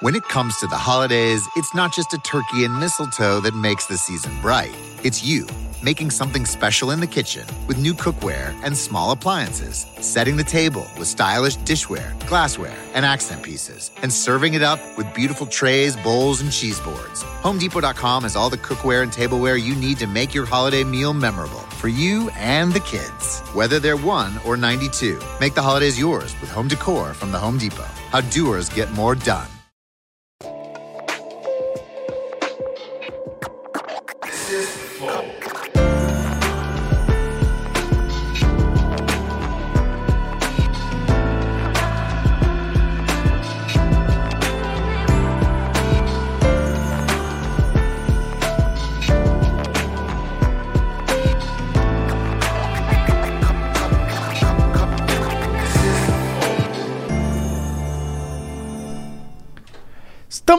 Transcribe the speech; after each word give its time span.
When 0.00 0.14
it 0.14 0.22
comes 0.28 0.56
to 0.58 0.68
the 0.68 0.76
holidays, 0.76 1.48
it's 1.56 1.74
not 1.74 1.92
just 1.92 2.12
a 2.12 2.18
turkey 2.18 2.64
and 2.64 2.78
mistletoe 2.78 3.40
that 3.40 3.52
makes 3.52 3.86
the 3.86 3.98
season 3.98 4.30
bright. 4.40 4.70
It's 5.02 5.24
you 5.24 5.44
making 5.82 6.10
something 6.10 6.44
special 6.44 6.92
in 6.92 7.00
the 7.00 7.06
kitchen 7.06 7.44
with 7.66 7.78
new 7.78 7.94
cookware 7.94 8.54
and 8.62 8.76
small 8.76 9.10
appliances, 9.10 9.86
setting 10.00 10.36
the 10.36 10.44
table 10.44 10.86
with 10.98 11.08
stylish 11.08 11.56
dishware, 11.58 12.16
glassware, 12.28 12.76
and 12.94 13.04
accent 13.04 13.42
pieces, 13.42 13.90
and 14.02 14.12
serving 14.12 14.54
it 14.54 14.62
up 14.62 14.78
with 14.96 15.12
beautiful 15.14 15.46
trays, 15.46 15.96
bowls, 15.96 16.42
and 16.42 16.52
cheese 16.52 16.78
boards. 16.80 17.24
HomeDepot.com 17.42 18.22
has 18.22 18.36
all 18.36 18.50
the 18.50 18.56
cookware 18.58 19.02
and 19.02 19.12
tableware 19.12 19.56
you 19.56 19.74
need 19.74 19.98
to 19.98 20.06
make 20.06 20.32
your 20.32 20.46
holiday 20.46 20.84
meal 20.84 21.12
memorable 21.12 21.64
for 21.80 21.88
you 21.88 22.30
and 22.36 22.72
the 22.72 22.80
kids. 22.80 23.40
Whether 23.52 23.80
they're 23.80 23.96
1 23.96 24.40
or 24.44 24.56
92, 24.56 25.20
make 25.40 25.54
the 25.54 25.62
holidays 25.62 25.98
yours 25.98 26.40
with 26.40 26.50
home 26.50 26.68
decor 26.68 27.14
from 27.14 27.32
the 27.32 27.38
Home 27.38 27.58
Depot. 27.58 27.82
How 28.10 28.20
doers 28.20 28.68
get 28.68 28.90
more 28.92 29.16
done. 29.16 29.48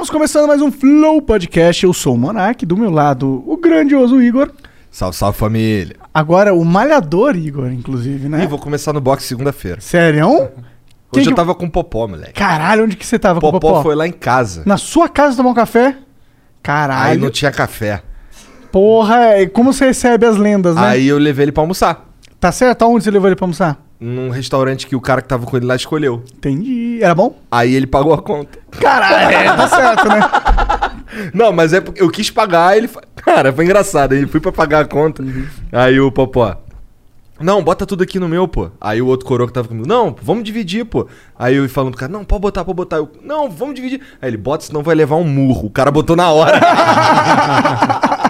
Estamos 0.09 0.21
começando 0.31 0.47
mais 0.47 0.59
um 0.59 0.71
Flow 0.71 1.21
Podcast. 1.21 1.83
Eu 1.85 1.93
sou 1.93 2.15
o 2.15 2.17
Monark, 2.17 2.65
do 2.65 2.75
meu 2.75 2.89
lado, 2.89 3.43
o 3.45 3.55
grandioso 3.55 4.19
Igor. 4.19 4.49
Salve, 4.89 5.15
salve 5.15 5.37
família. 5.37 5.97
Agora, 6.11 6.51
o 6.51 6.65
malhador 6.65 7.35
Igor, 7.35 7.71
inclusive, 7.71 8.27
né? 8.27 8.43
Ih, 8.43 8.47
vou 8.47 8.57
começar 8.57 8.91
no 8.91 8.99
boxe 8.99 9.27
segunda-feira. 9.27 9.79
Sério? 9.79 10.27
Hoje 11.11 11.25
que- 11.25 11.29
eu 11.31 11.35
tava 11.35 11.53
com 11.53 11.67
o 11.67 11.69
Popó, 11.69 12.07
moleque. 12.07 12.33
Caralho, 12.33 12.85
onde 12.85 12.97
que 12.97 13.05
você 13.05 13.19
tava 13.19 13.39
com 13.39 13.49
o 13.49 13.51
Popó, 13.51 13.67
Popó? 13.69 13.83
foi 13.83 13.93
lá 13.93 14.07
em 14.07 14.11
casa. 14.11 14.63
Na 14.65 14.77
sua 14.77 15.07
casa 15.07 15.37
tomar 15.37 15.51
um 15.51 15.53
café? 15.53 15.95
Caralho. 16.63 17.11
Aí 17.11 17.17
não 17.19 17.29
tinha 17.29 17.51
café. 17.51 18.01
Porra, 18.71 19.39
e 19.39 19.47
como 19.47 19.71
você 19.71 19.85
recebe 19.85 20.25
as 20.25 20.37
lendas, 20.37 20.73
né? 20.75 20.87
Aí 20.87 21.07
eu 21.07 21.19
levei 21.19 21.43
ele 21.45 21.51
pra 21.51 21.61
almoçar. 21.61 22.09
Tá 22.39 22.51
certo? 22.51 22.81
Aonde 22.81 23.03
você 23.03 23.11
levou 23.11 23.27
ele 23.29 23.35
pra 23.35 23.45
almoçar? 23.45 23.77
Num 23.99 24.29
restaurante 24.29 24.87
que 24.87 24.95
o 24.95 25.01
cara 25.01 25.21
que 25.21 25.27
tava 25.27 25.45
com 25.45 25.57
ele 25.57 25.65
lá 25.65 25.75
escolheu. 25.75 26.23
Entendi. 26.33 26.99
Era 27.01 27.13
bom? 27.13 27.37
Aí 27.51 27.75
ele 27.75 27.85
pagou 27.85 28.13
a 28.13 28.21
conta. 28.21 28.57
Caralho, 28.79 29.35
é, 29.35 29.43
tá 29.55 29.67
certo, 29.67 30.07
né? 30.07 30.19
Não, 31.33 31.51
mas 31.51 31.73
é 31.73 31.81
porque 31.81 32.01
eu 32.01 32.09
quis 32.09 32.29
pagar, 32.29 32.77
ele. 32.77 32.87
fa- 32.87 33.01
Cara, 33.17 33.51
foi 33.51 33.65
engraçado. 33.65 34.13
Aí 34.13 34.25
fui 34.25 34.39
pra 34.39 34.51
pagar 34.53 34.81
a 34.81 34.85
conta. 34.85 35.21
Aí 35.71 35.99
o 35.99 36.11
Popó. 36.11 36.55
Não, 37.41 37.63
bota 37.63 37.85
tudo 37.85 38.03
aqui 38.03 38.19
no 38.19 38.27
meu, 38.29 38.47
pô. 38.47 38.69
Aí 38.79 39.01
o 39.01 39.07
outro 39.07 39.25
coroa 39.25 39.47
que 39.47 39.53
tava 39.53 39.67
comigo, 39.67 39.87
não, 39.87 40.15
vamos 40.21 40.43
dividir, 40.43 40.85
pô. 40.85 41.07
Aí 41.37 41.55
eu 41.55 41.67
falando 41.69 41.91
pro 41.91 41.99
cara, 42.01 42.11
não, 42.11 42.23
pode 42.23 42.41
botar, 42.41 42.63
pode 42.65 42.75
botar. 42.75 42.97
Eu, 42.97 43.09
não, 43.23 43.49
vamos 43.49 43.75
dividir. 43.75 44.01
Aí 44.21 44.29
ele, 44.29 44.37
bota, 44.37 44.65
senão 44.65 44.83
vai 44.83 44.93
levar 44.95 45.15
um 45.15 45.23
murro. 45.23 45.67
O 45.67 45.69
cara 45.69 45.89
botou 45.91 46.15
na 46.15 46.29
hora. 46.31 46.59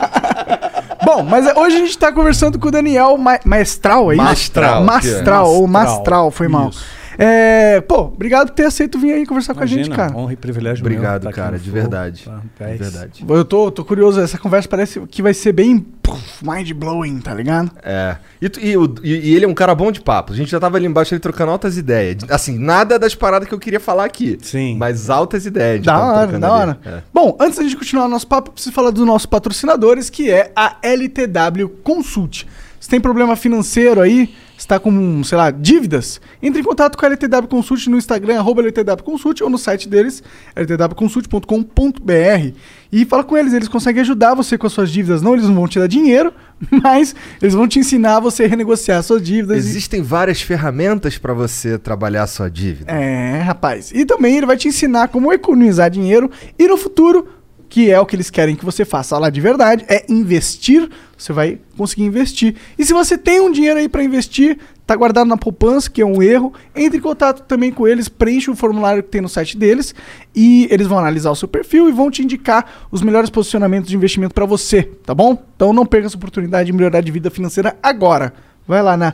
Mas 1.30 1.45
hoje 1.55 1.75
a 1.75 1.80
gente 1.80 1.97
tá 1.97 2.11
conversando 2.11 2.59
com 2.59 2.67
o 2.67 2.72
Daniel 2.72 3.17
Ma 3.17 3.39
Maestral, 3.45 4.11
é 4.11 4.16
isso? 4.16 4.23
Mastral, 4.23 4.83
Mastral, 4.83 5.45
é? 5.45 5.49
ou 5.49 5.67
Mastral, 5.67 6.31
foi 6.31 6.47
mal. 6.47 6.69
Isso. 6.69 6.98
É, 7.22 7.81
pô, 7.81 8.03
obrigado 8.03 8.48
por 8.48 8.53
ter 8.56 8.66
aceito 8.66 8.98
vir 8.98 9.12
aí 9.12 9.25
conversar 9.25 9.53
com 9.53 9.62
a 9.62 9.66
gente, 9.66 9.89
cara. 9.89 10.16
honra 10.16 10.31
e 10.34 10.36
privilégio 10.38 10.81
Obrigado, 10.81 11.23
meu, 11.23 11.31
tá 11.31 11.36
cara, 11.36 11.59
de 11.59 11.70
verdade. 11.70 12.23
tá? 12.23 12.42
De 12.66 12.72
É 12.73 12.75
verdade. 12.78 13.25
Eu 13.28 13.44
tô, 13.44 13.70
tô 13.70 13.84
curioso, 13.84 14.22
essa 14.22 14.38
conversa 14.38 14.70
parece 14.70 15.02
que 15.02 15.22
vai 15.22 15.34
ser 15.34 15.52
bem 15.52 15.86
mind-blowing, 16.42 17.20
tá 17.20 17.34
ligado? 17.34 17.72
É. 17.84 18.16
E, 18.42 18.45
e 18.45 18.74
e- 19.03 19.30
e 19.31 19.35
ele 19.35 19.46
é 19.46 19.47
um 19.47 19.53
cara 19.53 19.75
bom 19.75 19.91
de 19.91 20.02
papo. 20.02 20.31
A 20.31 20.35
gente 20.35 20.50
já 20.50 20.59
tava 20.59 20.78
ali 20.78 20.85
embaixo 20.85 21.13
ele 21.13 21.19
trocando 21.19 21.52
altas 21.52 21.78
ideias. 21.78 22.18
Assim, 22.30 22.57
nada 22.57 22.97
das 22.97 23.13
paradas 23.13 23.47
que 23.47 23.53
eu 23.53 23.59
queria 23.59 23.80
falar 23.80 24.06
aqui. 24.06 24.38
Sim. 24.41 24.78
Mas 24.78 25.09
altas 25.09 25.46
ideias. 25.46 25.84
Da 25.84 26.00
hora, 26.00 26.18
trocando 26.22 26.40
da 26.40 26.53
ali. 26.53 26.62
hora. 26.62 26.80
É. 26.86 27.01
Bom, 27.13 27.36
antes 27.40 27.57
da 27.57 27.63
gente 27.63 27.75
continuar 27.75 28.06
o 28.06 28.09
nosso 28.09 28.28
papo, 28.28 28.50
eu 28.50 28.53
preciso 28.53 28.74
falar 28.74 28.91
dos 28.91 29.06
nossos 29.06 29.25
patrocinadores, 29.25 30.09
que 30.09 30.31
é 30.31 30.51
a 30.56 30.78
LTW 30.81 31.68
Consult. 31.84 32.46
Se 32.80 32.88
tem 32.90 33.00
problema 33.01 33.36
financeiro 33.36 34.00
aí, 34.01 34.34
está 34.59 34.78
com, 34.78 35.24
sei 35.24 35.38
lá, 35.38 35.50
dívidas, 35.50 36.20
entre 36.44 36.59
em 36.59 36.64
contato 36.64 36.97
com 36.97 37.06
a 37.06 37.09
LTW 37.09 37.47
Consult 37.47 37.88
no 37.88 37.97
Instagram, 37.97 38.38
arroba 38.38 38.62
LTW 38.62 39.03
Consult, 39.03 39.42
ou 39.42 39.50
no 39.50 39.58
site 39.58 39.88
deles, 39.88 40.22
ltwconsult.com.br. 40.56 42.53
E 42.92 43.06
fala 43.06 43.24
com 43.24 43.38
eles, 43.38 43.53
eles 43.53 43.68
conseguem 43.68 44.02
ajudar 44.02 44.34
você 44.34 44.58
com 44.58 44.66
as 44.68 44.74
suas 44.74 44.92
dívidas. 44.92 45.22
Não, 45.22 45.34
eles 45.34 45.46
não 45.48 45.53
vão 45.56 45.68
te 45.68 45.80
dar 45.80 45.88
dinheiro, 45.88 46.34
mas 46.84 47.16
eles 47.42 47.53
vão 47.53 47.68
te 47.68 47.80
ensinar 47.80 48.18
a 48.18 48.19
você 48.19 48.48
renegociar 48.48 49.02
suas 49.03 49.22
dívidas. 49.22 49.58
e- 49.58 49.69
Existem 49.69 50.02
várias 50.02 50.42
ferramentas 50.42 51.18
pra 51.18 51.34
você 51.34 51.78
trabalhar 51.78 52.24
a 52.24 52.28
sua 52.28 52.50
dívida. 52.50 52.92
É, 52.92 53.40
rapaz. 53.42 53.92
E 53.94 54.06
também 54.06 54.38
ele 54.38 54.46
vai 54.48 54.58
te 54.58 54.68
ensinar 54.68 55.08
como 55.09 55.31
economizar 55.31 55.90
dinheiro 55.90 56.30
e 56.58 56.68
no 56.68 56.78
futuro, 56.78 57.28
que 57.69 57.91
é 57.91 58.00
o 58.00 58.06
que 58.06 58.16
eles 58.16 58.31
querem 58.31 58.56
que 58.56 58.66
você 58.66 58.84
faça 58.84 59.18
lá 59.18 59.30
de 59.30 59.40
verdade, 59.40 59.85
é 59.88 60.03
investir. 60.09 60.90
Você 61.16 61.31
vai 61.31 61.59
conseguir 61.78 62.03
investir. 62.03 62.56
E 62.78 62.84
se 62.84 62.94
você 62.94 63.18
tem 63.18 63.40
um 63.40 63.52
dinheiro 63.52 63.80
aí 63.80 63.88
para 63.88 64.03
investir, 64.03 64.57
tá 64.88 64.96
guardado 64.96 65.28
na 65.28 65.38
poupança, 65.38 65.90
que 65.90 66.02
é 66.02 66.06
um 66.06 66.24
erro, 66.24 66.52
entre 66.75 66.97
em 66.97 67.02
contato 67.02 67.44
também 67.44 67.72
com 67.72 67.88
eles, 67.88 68.09
preencha 68.09 68.50
o 68.50 68.56
formulário 68.56 69.03
que 69.03 69.09
tem 69.09 69.22
no 69.22 69.30
site 69.30 69.56
deles 69.56 69.94
e 70.35 70.68
eles 70.72 70.88
vão 70.88 70.97
analisar 70.97 71.30
o 71.30 71.35
seu 71.35 71.47
perfil 71.47 71.88
e 71.88 71.91
vão 71.91 72.09
te 72.09 72.24
indicar 72.24 72.88
os 72.90 73.02
melhores 73.02 73.30
posicionamentos 73.30 73.90
de 73.90 73.96
investimento 73.96 74.34
para 74.34 74.46
você, 74.46 74.84
tá 75.06 75.13
bom? 75.13 75.38
Então 75.56 75.72
não 75.72 75.86
perca 75.86 76.07
essa 76.07 76.18
oportunidade 76.18 76.68
de 76.68 76.74
melhorar 76.74 77.01
de 77.01 77.12
vida 77.12 77.30
financeira 77.30 77.78
agora. 77.84 78.34
Vai 78.68 78.81
lá 78.81 78.97
na 78.97 79.13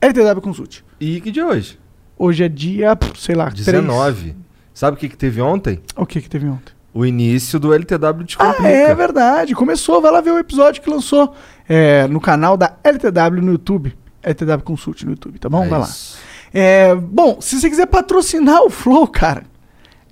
LTW 0.00 0.40
Consult. 0.40 0.82
E 0.98 1.20
que 1.20 1.30
dia 1.30 1.42
é 1.42 1.46
hoje? 1.46 1.78
Hoje 2.16 2.44
é 2.44 2.48
dia, 2.48 2.96
sei 3.18 3.34
lá, 3.34 3.50
3. 3.50 3.66
19. 3.66 4.34
Sabe 4.72 4.96
o 4.96 5.00
que, 5.00 5.08
que 5.08 5.16
teve 5.16 5.42
ontem? 5.42 5.80
O 5.96 6.06
que 6.06 6.20
que 6.22 6.30
teve 6.30 6.46
ontem? 6.46 6.72
O 6.94 7.06
início 7.06 7.58
do 7.58 7.72
LTW 7.72 8.06
Ah, 8.06 8.22
Descomplica. 8.22 8.68
é 8.68 8.94
verdade. 8.94 9.54
Começou. 9.54 10.00
Vai 10.02 10.10
lá 10.12 10.20
ver 10.20 10.30
o 10.32 10.38
episódio 10.38 10.82
que 10.82 10.90
lançou 10.90 11.32
é, 11.68 12.06
no 12.06 12.20
canal 12.20 12.56
da 12.56 12.74
LTW 12.84 13.40
no 13.42 13.52
YouTube. 13.52 13.96
LTW 14.22 14.62
Consult 14.62 15.02
no 15.04 15.12
YouTube, 15.12 15.38
tá 15.38 15.48
bom? 15.48 15.64
É 15.64 15.68
vai 15.68 15.78
lá. 15.80 15.88
É, 16.52 16.94
bom, 16.94 17.38
se 17.40 17.58
você 17.58 17.70
quiser 17.70 17.86
patrocinar 17.86 18.62
o 18.62 18.68
Flow, 18.70 19.06
cara, 19.08 19.44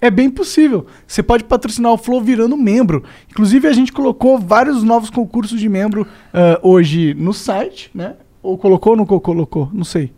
é 0.00 0.10
bem 0.10 0.30
possível. 0.30 0.86
Você 1.06 1.22
pode 1.22 1.44
patrocinar 1.44 1.92
o 1.92 1.98
Flow 1.98 2.20
virando 2.22 2.56
membro. 2.56 3.04
Inclusive, 3.30 3.68
a 3.68 3.72
gente 3.74 3.92
colocou 3.92 4.38
vários 4.38 4.82
novos 4.82 5.10
concursos 5.10 5.60
de 5.60 5.68
membro 5.68 6.06
ah, 6.32 6.58
hoje 6.62 7.12
no 7.14 7.34
site, 7.34 7.91
né? 7.94 8.14
Ou 8.42 8.56
colocou 8.56 8.92
ou 8.92 8.97
não 8.97 9.04
co- 9.04 9.20
colocou? 9.20 9.68
Não 9.72 9.84
sei. 9.84 10.12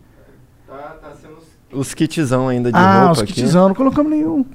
Os 1.71 1.93
kitzão 1.93 2.47
ainda 2.47 2.71
de 2.71 2.77
ah, 2.77 2.99
roupa 2.99 3.11
os 3.13 3.21
aqui. 3.21 3.33
kitzão, 3.33 3.67
não 3.67 3.75
colocamos 3.75 4.11
nenhum. 4.11 4.45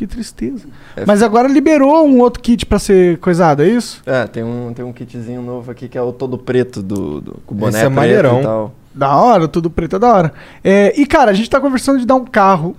Que 0.00 0.06
tristeza. 0.06 0.66
É 0.96 1.04
Mas 1.04 1.22
agora 1.22 1.46
liberou 1.46 2.06
um 2.08 2.20
outro 2.20 2.42
kit 2.42 2.64
pra 2.64 2.78
ser 2.78 3.18
coisado, 3.18 3.62
é 3.62 3.68
isso? 3.68 4.00
É, 4.06 4.26
tem 4.26 4.42
um, 4.42 4.72
tem 4.72 4.82
um 4.82 4.94
kitzinho 4.94 5.42
novo 5.42 5.70
aqui 5.70 5.90
que 5.90 5.98
é 5.98 6.00
o 6.00 6.10
todo 6.10 6.38
preto 6.38 6.82
do, 6.82 7.20
do 7.20 7.32
com 7.44 7.54
o 7.54 7.58
boné 7.58 7.68
Esse 7.76 7.78
é 7.80 7.82
preto 7.82 7.94
maneirão. 7.96 8.40
e 8.40 8.42
tal. 8.42 8.74
Da 8.94 9.14
hora, 9.14 9.46
tudo 9.46 9.68
preto 9.68 9.96
é 9.96 9.98
da 9.98 10.10
hora. 10.10 10.32
É, 10.64 10.98
e, 10.98 11.04
cara, 11.04 11.32
a 11.32 11.34
gente 11.34 11.50
tá 11.50 11.60
conversando 11.60 11.98
de 11.98 12.06
dar 12.06 12.14
um 12.14 12.24
carro 12.24 12.74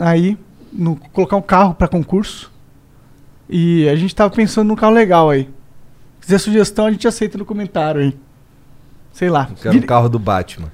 aí, 0.00 0.38
no- 0.72 0.96
colocar 1.12 1.36
um 1.36 1.42
carro 1.42 1.74
pra 1.74 1.86
concurso. 1.86 2.50
E 3.50 3.86
a 3.90 3.94
gente 3.94 4.14
tava 4.14 4.34
pensando 4.34 4.68
num 4.68 4.74
carro 4.74 4.94
legal 4.94 5.28
aí. 5.28 5.50
Se 6.20 6.26
quiser 6.26 6.38
sugestão, 6.38 6.86
a 6.86 6.90
gente 6.90 7.06
aceita 7.06 7.36
no 7.36 7.44
comentário 7.44 8.00
aí. 8.00 8.16
Sei 9.12 9.28
lá. 9.28 9.50
Que 9.60 9.68
era 9.68 9.76
um 9.76 9.82
carro 9.82 10.08
do 10.08 10.18
Batman. 10.18 10.72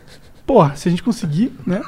Porra, 0.49 0.75
se 0.77 0.89
a 0.89 0.91
gente 0.91 1.03
conseguir, 1.03 1.53
né? 1.67 1.83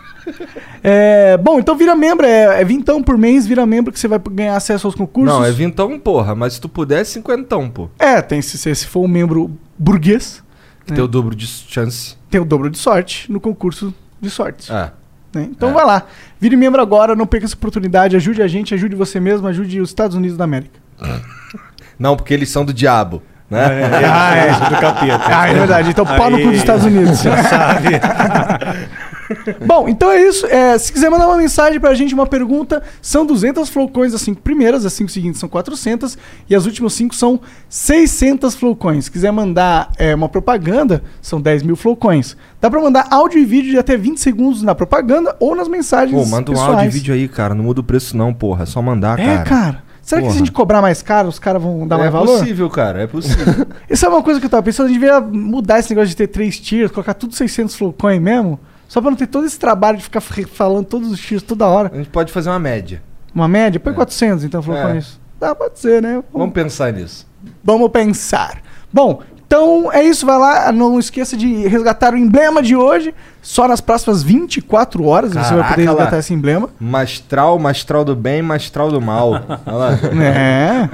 É, 0.85 1.39
bom, 1.39 1.59
então 1.59 1.75
vira 1.75 1.97
membro, 1.97 2.27
é, 2.27 2.61
é 2.61 2.65
vintão 2.65 3.03
por 3.03 3.17
mês, 3.17 3.47
vira 3.47 3.65
membro 3.65 3.91
que 3.91 3.99
você 3.99 4.07
vai 4.07 4.19
ganhar 4.19 4.55
acesso 4.55 4.87
aos 4.87 4.95
concursos. 4.95 5.35
Não, 5.35 5.43
é 5.43 5.51
vintão, 5.51 5.99
porra. 5.99 6.35
Mas 6.35 6.53
se 6.53 6.61
tu 6.61 6.69
puder, 6.69 7.01
é 7.01 7.05
cinquentão, 7.05 7.71
pô. 7.71 7.89
É, 7.99 8.21
tem 8.21 8.43
se, 8.43 8.59
se 8.59 8.87
for 8.87 9.01
um 9.01 9.09
membro 9.09 9.51
burguês, 9.79 10.43
Que 10.85 10.93
É. 10.93 10.97
tem 10.97 11.03
o 11.03 11.09
dobro 11.09 11.35
de 11.35 11.47
chance. 11.47 12.17
tem 12.31 12.39
o 12.39 12.45
dobro 12.45 12.69
de 12.69 12.77
sorte 12.77 13.33
no 13.33 13.41
concurso 13.41 13.95
de 14.21 14.29
sortes. 14.29 14.69
É. 14.69 14.93
né? 15.33 15.49
Então 15.51 15.71
É. 15.71 15.73
vai 15.73 15.87
lá, 15.87 16.07
vire 16.39 16.55
membro 16.55 16.83
agora, 16.83 17.17
não 17.17 17.27
perca 17.27 17.47
essa 17.47 17.55
oportunidade, 17.55 18.15
ajude 18.15 18.43
a 18.43 18.47
gente, 18.47 18.75
ajude 18.75 18.95
você 18.95 19.19
mesmo, 19.19 19.49
ajude 19.49 19.81
os 19.81 19.89
Estados 19.89 20.15
Unidos 20.19 20.37
da 20.37 20.45
América. 20.45 20.79
Não, 21.99 22.15
porque 22.15 22.35
eles 22.35 22.51
são 22.51 22.63
do 22.65 22.75
diabo, 22.75 23.23
né? 23.51 23.81
É, 23.83 24.05
ah, 24.07 24.37
é, 24.37 24.51
isso 24.53 24.61
do 24.61 24.81
capeta. 24.81 25.25
Ah, 25.27 25.49
é 25.49 25.55
verdade, 25.55 25.91
então 25.91 26.07
pau 26.07 26.31
no 26.31 26.39
cu 26.39 26.49
dos 26.49 26.57
Estados 26.59 26.85
Unidos. 26.85 27.21
Já 27.23 27.43
sabe. 27.45 27.89
Bom, 29.65 29.89
então 29.89 30.11
é 30.11 30.23
isso. 30.23 30.45
É, 30.47 30.77
se 30.77 30.93
quiser 30.93 31.09
mandar 31.09 31.29
uma 31.29 31.37
mensagem 31.37 31.79
pra 31.79 31.95
gente, 31.95 32.13
uma 32.15 32.27
pergunta, 32.27 32.83
são 33.01 33.25
200 33.25 33.69
flowcoins 33.69 34.13
as 34.13 34.21
5 34.23 34.41
primeiras, 34.43 34.85
as 34.85 34.93
5 34.93 35.09
seguintes 35.11 35.39
são 35.41 35.49
400 35.49 36.19
e 36.49 36.55
as 36.55 36.67
últimas 36.67 36.93
5 36.95 37.15
são 37.15 37.41
600 37.69 38.55
flowcoins. 38.55 39.05
Se 39.05 39.11
quiser 39.11 39.31
mandar 39.31 39.91
é, 39.99 40.15
uma 40.15 40.29
propaganda, 40.29 41.03
são 41.23 41.41
10 41.41 41.63
mil 41.63 41.77
flowcoins. 41.77 42.37
Dá 42.61 42.69
pra 42.69 42.81
mandar 42.81 43.07
áudio 43.11 43.39
e 43.39 43.45
vídeo 43.45 43.71
de 43.71 43.79
até 43.79 43.97
20 43.97 44.19
segundos 44.19 44.63
na 44.63 44.75
propaganda 44.75 45.37
ou 45.39 45.55
nas 45.55 45.69
mensagens 45.69 46.21
Pô, 46.21 46.29
manda 46.29 46.51
um 46.51 46.55
pessoais. 46.55 46.75
áudio 46.75 46.87
e 46.87 46.91
vídeo 46.91 47.15
aí, 47.15 47.29
cara. 47.29 47.55
Não 47.55 47.65
muda 47.65 47.81
o 47.81 47.85
preço 47.85 48.17
não, 48.17 48.35
porra. 48.35 48.65
É 48.65 48.67
só 48.67 48.83
mandar, 48.83 49.19
É, 49.19 49.25
cara. 49.25 49.43
cara. 49.45 49.90
Será 50.03 50.23
que 50.23 50.29
se 50.29 50.35
a 50.35 50.39
gente 50.39 50.53
cobrar 50.53 50.81
mais 50.83 51.03
caro, 51.03 51.29
os 51.29 51.39
caras 51.39 51.63
vão 51.63 51.87
dar 51.87 51.97
é 51.97 51.99
mais 52.01 52.13
valor? 52.13 52.39
possível, 52.39 52.69
cara, 52.71 53.03
é 53.03 53.07
possível. 53.07 53.67
Isso 53.89 54.05
é 54.05 54.09
uma 54.09 54.23
coisa 54.23 54.41
que 54.41 54.47
eu 54.47 54.51
tava 54.51 54.63
pensando, 54.63 54.87
a 54.87 54.89
gente 54.89 55.01
devia 55.01 55.21
mudar 55.21 55.79
esse 55.79 55.91
negócio 55.91 56.09
de 56.09 56.17
ter 56.17 56.27
três 56.27 56.59
tiers, 56.59 56.91
colocar 56.91 57.15
tudo 57.15 57.35
600 57.35 57.75
Flowcoin 57.75 58.19
mesmo, 58.19 58.59
só 58.89 59.01
pra 59.01 59.11
não 59.11 59.17
ter 59.17 59.27
todo 59.27 59.47
esse 59.47 59.59
trabalho 59.59 59.99
de 59.99 60.05
ficar 60.05 60.21
falando 60.21 60.87
todos 60.87 61.11
os 61.11 61.21
tiers 61.21 61.43
toda 61.43 61.67
hora. 61.67 61.91
a 61.93 61.97
gente 61.97 62.11
pode 62.11 62.33
fazer 62.33 62.51
uma 62.51 62.59
média. 62.59 63.03
Uma 63.35 63.47
média? 63.47 63.79
Põe 63.79 63.93
400 63.95 64.45
então, 64.45 64.63
Flowcoin. 64.63 64.97
É. 64.97 64.99
isso. 64.99 65.21
Dá, 65.39 65.55
pode 65.55 65.79
ser, 65.79 66.03
né? 66.03 66.23
Vamos 66.33 66.53
pensar 66.53 66.93
nisso. 66.93 67.27
Vamos 67.63 67.89
pensar. 67.91 68.61
Bom, 68.93 69.23
então 69.51 69.91
é 69.93 70.05
isso. 70.05 70.25
Vai 70.25 70.39
lá. 70.39 70.71
Não 70.71 70.97
esqueça 70.97 71.37
de 71.37 71.67
resgatar 71.67 72.15
o 72.15 72.17
emblema 72.17 72.63
de 72.63 72.77
hoje. 72.77 73.13
Só 73.43 73.67
nas 73.67 73.81
próximas 73.81 74.23
24 74.23 75.05
horas 75.05 75.33
você 75.33 75.39
vai 75.39 75.49
Caraca, 75.49 75.69
poder 75.71 75.87
resgatar 75.89 76.13
lá. 76.13 76.19
esse 76.19 76.33
emblema. 76.33 76.69
Mastral, 76.79 77.59
mastral 77.59 78.05
do 78.05 78.15
bem, 78.15 78.43
mastral 78.43 78.91
do 78.93 79.01
mal. 79.01 79.31
Olha 79.67 79.77
lá. 79.77 79.99
É. 80.23 80.89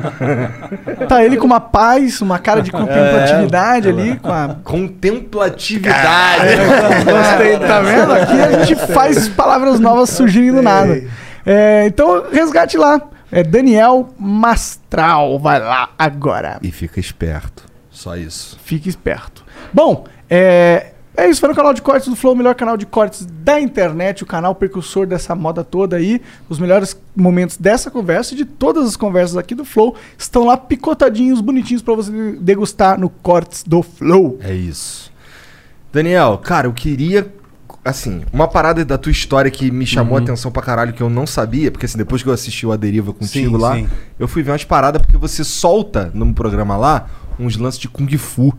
tá 1.07 1.23
ele 1.23 1.37
com 1.37 1.45
uma 1.45 1.61
paz, 1.61 2.23
uma 2.23 2.39
cara 2.39 2.63
de 2.63 2.71
contemplatividade 2.71 3.89
ali. 3.91 4.17
Com 4.17 4.33
a... 4.33 4.57
Contemplatividade. 4.65 6.57
Gostei, 7.05 7.59
tá 7.59 7.81
vendo? 7.83 8.13
Aqui 8.13 8.41
a 8.41 8.65
gente 8.65 8.75
faz 8.93 9.29
palavras 9.29 9.79
novas 9.79 10.09
surgirem 10.09 10.53
do 10.53 10.63
nada. 10.63 11.03
É, 11.45 11.85
então, 11.87 12.25
resgate 12.33 12.79
lá. 12.79 13.03
É 13.31 13.43
Daniel 13.43 14.09
Mastral. 14.19 15.39
Vai 15.39 15.61
lá 15.61 15.91
agora. 15.99 16.59
e 16.63 16.71
fica 16.71 16.99
esperto. 16.99 17.76
Só 17.97 18.15
isso. 18.15 18.59
Fique 18.63 18.91
esperto. 18.91 19.43
Bom, 19.73 20.05
é, 20.29 20.93
é 21.17 21.31
isso. 21.31 21.41
Foi 21.41 21.49
no 21.49 21.55
canal 21.55 21.73
de 21.73 21.81
cortes 21.81 22.07
do 22.07 22.15
Flow, 22.15 22.35
o 22.35 22.37
melhor 22.37 22.55
canal 22.55 22.77
de 22.77 22.85
cortes 22.85 23.25
da 23.25 23.59
internet, 23.59 24.23
o 24.23 24.27
canal 24.27 24.55
precursor 24.55 25.07
dessa 25.07 25.35
moda 25.35 25.65
toda 25.65 25.97
aí. 25.97 26.21
Os 26.47 26.59
melhores 26.59 26.95
momentos 27.17 27.57
dessa 27.57 27.91
conversa 27.91 28.35
e 28.35 28.37
de 28.37 28.45
todas 28.45 28.87
as 28.87 28.97
conversas 28.99 29.39
aqui 29.39 29.55
do 29.55 29.65
Flow 29.65 29.97
estão 30.19 30.45
lá 30.45 30.59
picotadinhos, 30.59 31.41
bonitinhos 31.41 31.81
pra 31.83 31.95
você 31.95 32.13
degustar 32.39 33.01
no 33.01 33.09
Cortes 33.09 33.65
do 33.65 33.83
Flow. 33.83 34.39
É 34.43 34.55
isso. 34.55 35.11
Daniel, 35.91 36.37
cara, 36.37 36.67
eu 36.67 36.75
queria. 36.75 37.33
Assim, 37.83 38.25
uma 38.33 38.49
parada 38.49 38.85
da 38.85 38.99
tua 38.99 39.13
história 39.13 39.49
que 39.49 39.71
me 39.71 39.87
chamou 39.87 40.19
a 40.19 40.21
atenção 40.21 40.51
pra 40.51 40.61
caralho, 40.61 40.93
que 40.93 41.01
eu 41.01 41.09
não 41.09 41.25
sabia, 41.25 41.71
porque 41.71 41.87
assim, 41.87 41.97
depois 41.97 42.21
que 42.21 42.29
eu 42.29 42.33
assisti 42.33 42.67
o 42.67 42.73
A 42.73 42.77
Deriva 42.77 43.13
contigo 43.13 43.57
Sim, 43.57 43.63
lá, 43.63 43.77
sim. 43.77 43.89
eu 44.19 44.27
fui 44.27 44.43
ver 44.43 44.51
umas 44.51 44.65
paradas 44.65 45.01
porque 45.01 45.17
você 45.17 45.45
solta 45.45 46.11
no 46.13 46.35
programa 46.35 46.77
lá 46.77 47.09
uns 47.39 47.57
lances 47.57 47.81
de 47.81 47.89
Kung 47.89 48.09
Fu. 48.19 48.53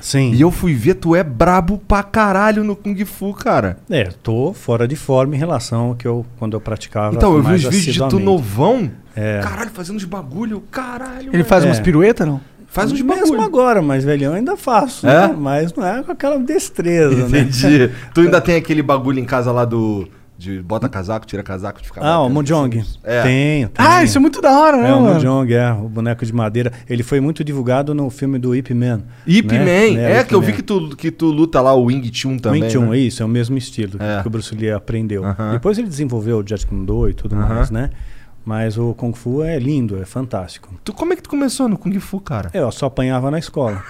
Sim. 0.00 0.32
E 0.34 0.40
eu 0.42 0.50
fui 0.50 0.74
ver, 0.74 0.94
tu 0.94 1.16
é 1.16 1.22
brabo 1.24 1.78
pra 1.88 2.02
caralho 2.02 2.62
no 2.62 2.76
Kung 2.76 3.02
Fu, 3.06 3.32
cara. 3.32 3.78
É, 3.88 4.04
tô 4.22 4.52
fora 4.52 4.86
de 4.86 4.96
forma 4.96 5.34
em 5.34 5.38
relação 5.38 5.88
ao 5.88 5.94
que 5.94 6.06
eu 6.06 6.26
quando 6.38 6.52
eu 6.54 6.60
praticava. 6.60 7.16
Então, 7.16 7.34
eu 7.36 7.42
vi 7.42 7.54
os 7.54 7.64
vídeos 7.64 7.94
de 7.96 8.08
tu 8.08 8.18
novão. 8.18 8.90
É. 9.16 9.40
Caralho, 9.42 9.70
fazendo 9.70 9.96
uns 9.96 10.04
bagulho, 10.04 10.62
caralho. 10.70 11.22
Ele 11.28 11.30
velho. 11.30 11.44
faz 11.44 11.64
É. 11.64 11.68
umas 11.68 11.80
piruetas, 11.80 12.26
não? 12.26 12.40
faz 12.68 12.90
uns 12.90 13.00
Mesmo 13.02 13.36
bagulho. 13.36 13.40
agora, 13.42 13.80
mas 13.80 14.04
velhão 14.04 14.32
eu 14.32 14.36
ainda 14.38 14.56
faço, 14.56 15.06
É? 15.06 15.28
né? 15.28 15.34
Mas 15.38 15.72
não 15.74 15.86
é 15.86 16.02
com 16.02 16.10
aquela 16.10 16.36
destreza, 16.40 17.28
né? 17.28 17.40
Entendi. 17.42 17.88
tu 18.12 18.20
ainda 18.22 18.40
tem 18.40 18.56
aquele 18.56 18.82
bagulho 18.82 19.20
em 19.20 19.24
casa 19.24 19.52
lá 19.52 19.64
do. 19.64 20.08
De 20.36 20.60
bota 20.60 20.88
casaco, 20.88 21.24
tira 21.24 21.44
casaco, 21.44 21.80
de 21.80 21.86
ficar. 21.86 22.02
Ah, 22.02 22.20
o. 22.20 22.28
Mojong. 22.28 22.84
É. 23.04 23.22
Tenho, 23.22 23.68
tenho. 23.68 23.70
Ah, 23.78 24.02
isso 24.02 24.18
é 24.18 24.20
muito 24.20 24.40
da 24.42 24.50
hora, 24.50 24.76
né, 24.78 24.90
É, 24.90 24.94
o? 24.94 25.00
Mojong, 25.00 25.52
é, 25.54 25.70
o 25.72 25.88
boneco 25.88 26.26
de 26.26 26.32
madeira. 26.34 26.72
Ele 26.90 27.04
foi 27.04 27.20
muito 27.20 27.44
divulgado 27.44 27.94
no 27.94 28.10
filme 28.10 28.36
do 28.36 28.54
Ip 28.54 28.74
Man. 28.74 29.02
Ip 29.26 29.52
né? 29.52 29.58
Man. 29.58 29.94
Né, 29.96 30.12
É, 30.16 30.20
Ip 30.20 30.28
que 30.28 30.34
eu 30.34 30.40
vi 30.40 30.52
que 30.52 30.62
tu, 30.62 30.96
que 30.96 31.10
tu 31.12 31.26
luta 31.26 31.60
lá 31.60 31.72
o 31.72 31.84
Wing 31.84 32.10
Chun 32.12 32.36
também. 32.38 32.62
Wing 32.62 32.72
Chun, 32.72 32.86
né? 32.90 32.96
é 32.96 33.00
isso, 33.00 33.22
é 33.22 33.26
o 33.26 33.28
mesmo 33.28 33.56
estilo 33.56 33.92
É. 34.02 34.20
que 34.22 34.26
o 34.26 34.30
Bruce 34.30 34.52
Lee 34.56 34.72
aprendeu. 34.72 35.24
Aham. 35.24 35.52
Depois 35.52 35.78
ele 35.78 35.88
desenvolveu 35.88 36.38
o 36.38 36.44
Jet 36.46 36.66
Kune 36.66 36.84
Do 36.84 37.08
e 37.08 37.14
tudo 37.14 37.36
Aham. 37.36 37.54
mais, 37.54 37.70
né? 37.70 37.90
Mas 38.44 38.76
o 38.76 38.92
Kung 38.94 39.14
Fu 39.14 39.42
é 39.42 39.58
lindo, 39.58 40.00
é 40.00 40.04
fantástico. 40.04 40.68
Tu, 40.84 40.92
como 40.92 41.14
é 41.14 41.16
que 41.16 41.22
tu 41.22 41.30
começou 41.30 41.66
no 41.66 41.78
Kung 41.78 41.98
Fu, 41.98 42.20
cara? 42.20 42.50
Eu 42.52 42.70
só 42.70 42.86
apanhava 42.86 43.30
na 43.30 43.38
escola. 43.38 43.82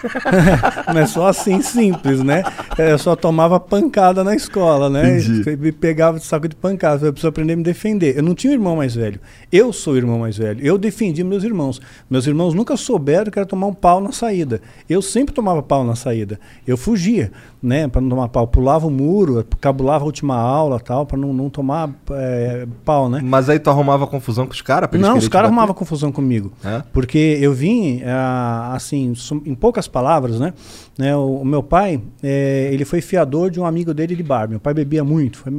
Não 0.94 1.00
é 1.00 1.06
só 1.06 1.26
assim 1.26 1.60
simples, 1.60 2.22
né? 2.22 2.44
Eu 2.78 2.96
só 2.96 3.16
tomava 3.16 3.58
pancada 3.58 4.22
na 4.22 4.34
escola, 4.34 4.88
né? 4.88 5.18
Entendi. 5.18 5.56
Me 5.56 5.72
pegava 5.72 6.18
de 6.18 6.24
saco 6.24 6.46
de 6.46 6.54
pancada. 6.54 7.06
Eu 7.06 7.12
preciso 7.12 7.28
aprender 7.28 7.54
a 7.54 7.56
me 7.56 7.64
defender. 7.64 8.16
Eu 8.16 8.22
não 8.22 8.34
tinha 8.34 8.52
um 8.52 8.54
irmão 8.54 8.76
mais 8.76 8.94
velho. 8.94 9.20
Eu 9.50 9.72
sou 9.72 9.94
o 9.94 9.96
irmão 9.96 10.20
mais 10.20 10.36
velho. 10.36 10.64
Eu 10.64 10.78
defendi 10.78 11.24
meus 11.24 11.42
irmãos. 11.42 11.80
Meus 12.08 12.26
irmãos 12.26 12.54
nunca 12.54 12.76
souberam 12.76 13.32
que 13.32 13.38
era 13.38 13.46
tomar 13.46 13.66
um 13.66 13.74
pau 13.74 14.00
na 14.00 14.12
saída. 14.12 14.60
Eu 14.88 15.02
sempre 15.02 15.34
tomava 15.34 15.62
pau 15.62 15.82
na 15.82 15.96
saída. 15.96 16.38
Eu 16.66 16.76
fugia, 16.76 17.32
né? 17.60 17.88
Para 17.88 18.00
não 18.00 18.08
tomar 18.08 18.28
pau. 18.28 18.46
Pulava 18.46 18.86
o 18.86 18.90
muro, 18.90 19.44
cabulava 19.60 20.04
a 20.04 20.06
última 20.06 20.36
aula 20.36 20.78
tal, 20.78 21.04
para 21.04 21.18
não, 21.18 21.32
não 21.32 21.50
tomar 21.50 21.90
é, 22.12 22.66
pau, 22.84 23.08
né? 23.08 23.20
Mas 23.22 23.48
aí 23.48 23.58
tu 23.58 23.68
arrumava 23.68 24.06
confusão 24.06 24.43
com 24.46 24.52
os 24.52 24.62
caras? 24.62 24.88
Não, 24.92 25.16
os 25.16 25.28
caras 25.28 25.48
arrumavam 25.48 25.74
confusão 25.74 26.10
comigo. 26.10 26.52
É? 26.64 26.82
Porque 26.92 27.38
eu 27.40 27.52
vim, 27.52 28.02
ah, 28.04 28.72
assim, 28.74 29.12
em 29.44 29.54
poucas 29.54 29.88
palavras, 29.88 30.38
né? 30.38 30.52
né, 30.98 31.16
o, 31.16 31.44
meu 31.44 31.62
pai, 31.62 32.00
eh, 32.22 32.70
ele 32.72 32.84
foi 32.84 33.00
fiador 33.00 33.50
de 33.50 33.60
um 33.60 33.66
amigo 33.66 33.92
dele 33.92 34.14
de 34.14 34.22
bar. 34.22 34.48
Meu 34.48 34.60
pai 34.60 34.72
bebia 34.72 35.02
muito. 35.02 35.38
Foi, 35.38 35.52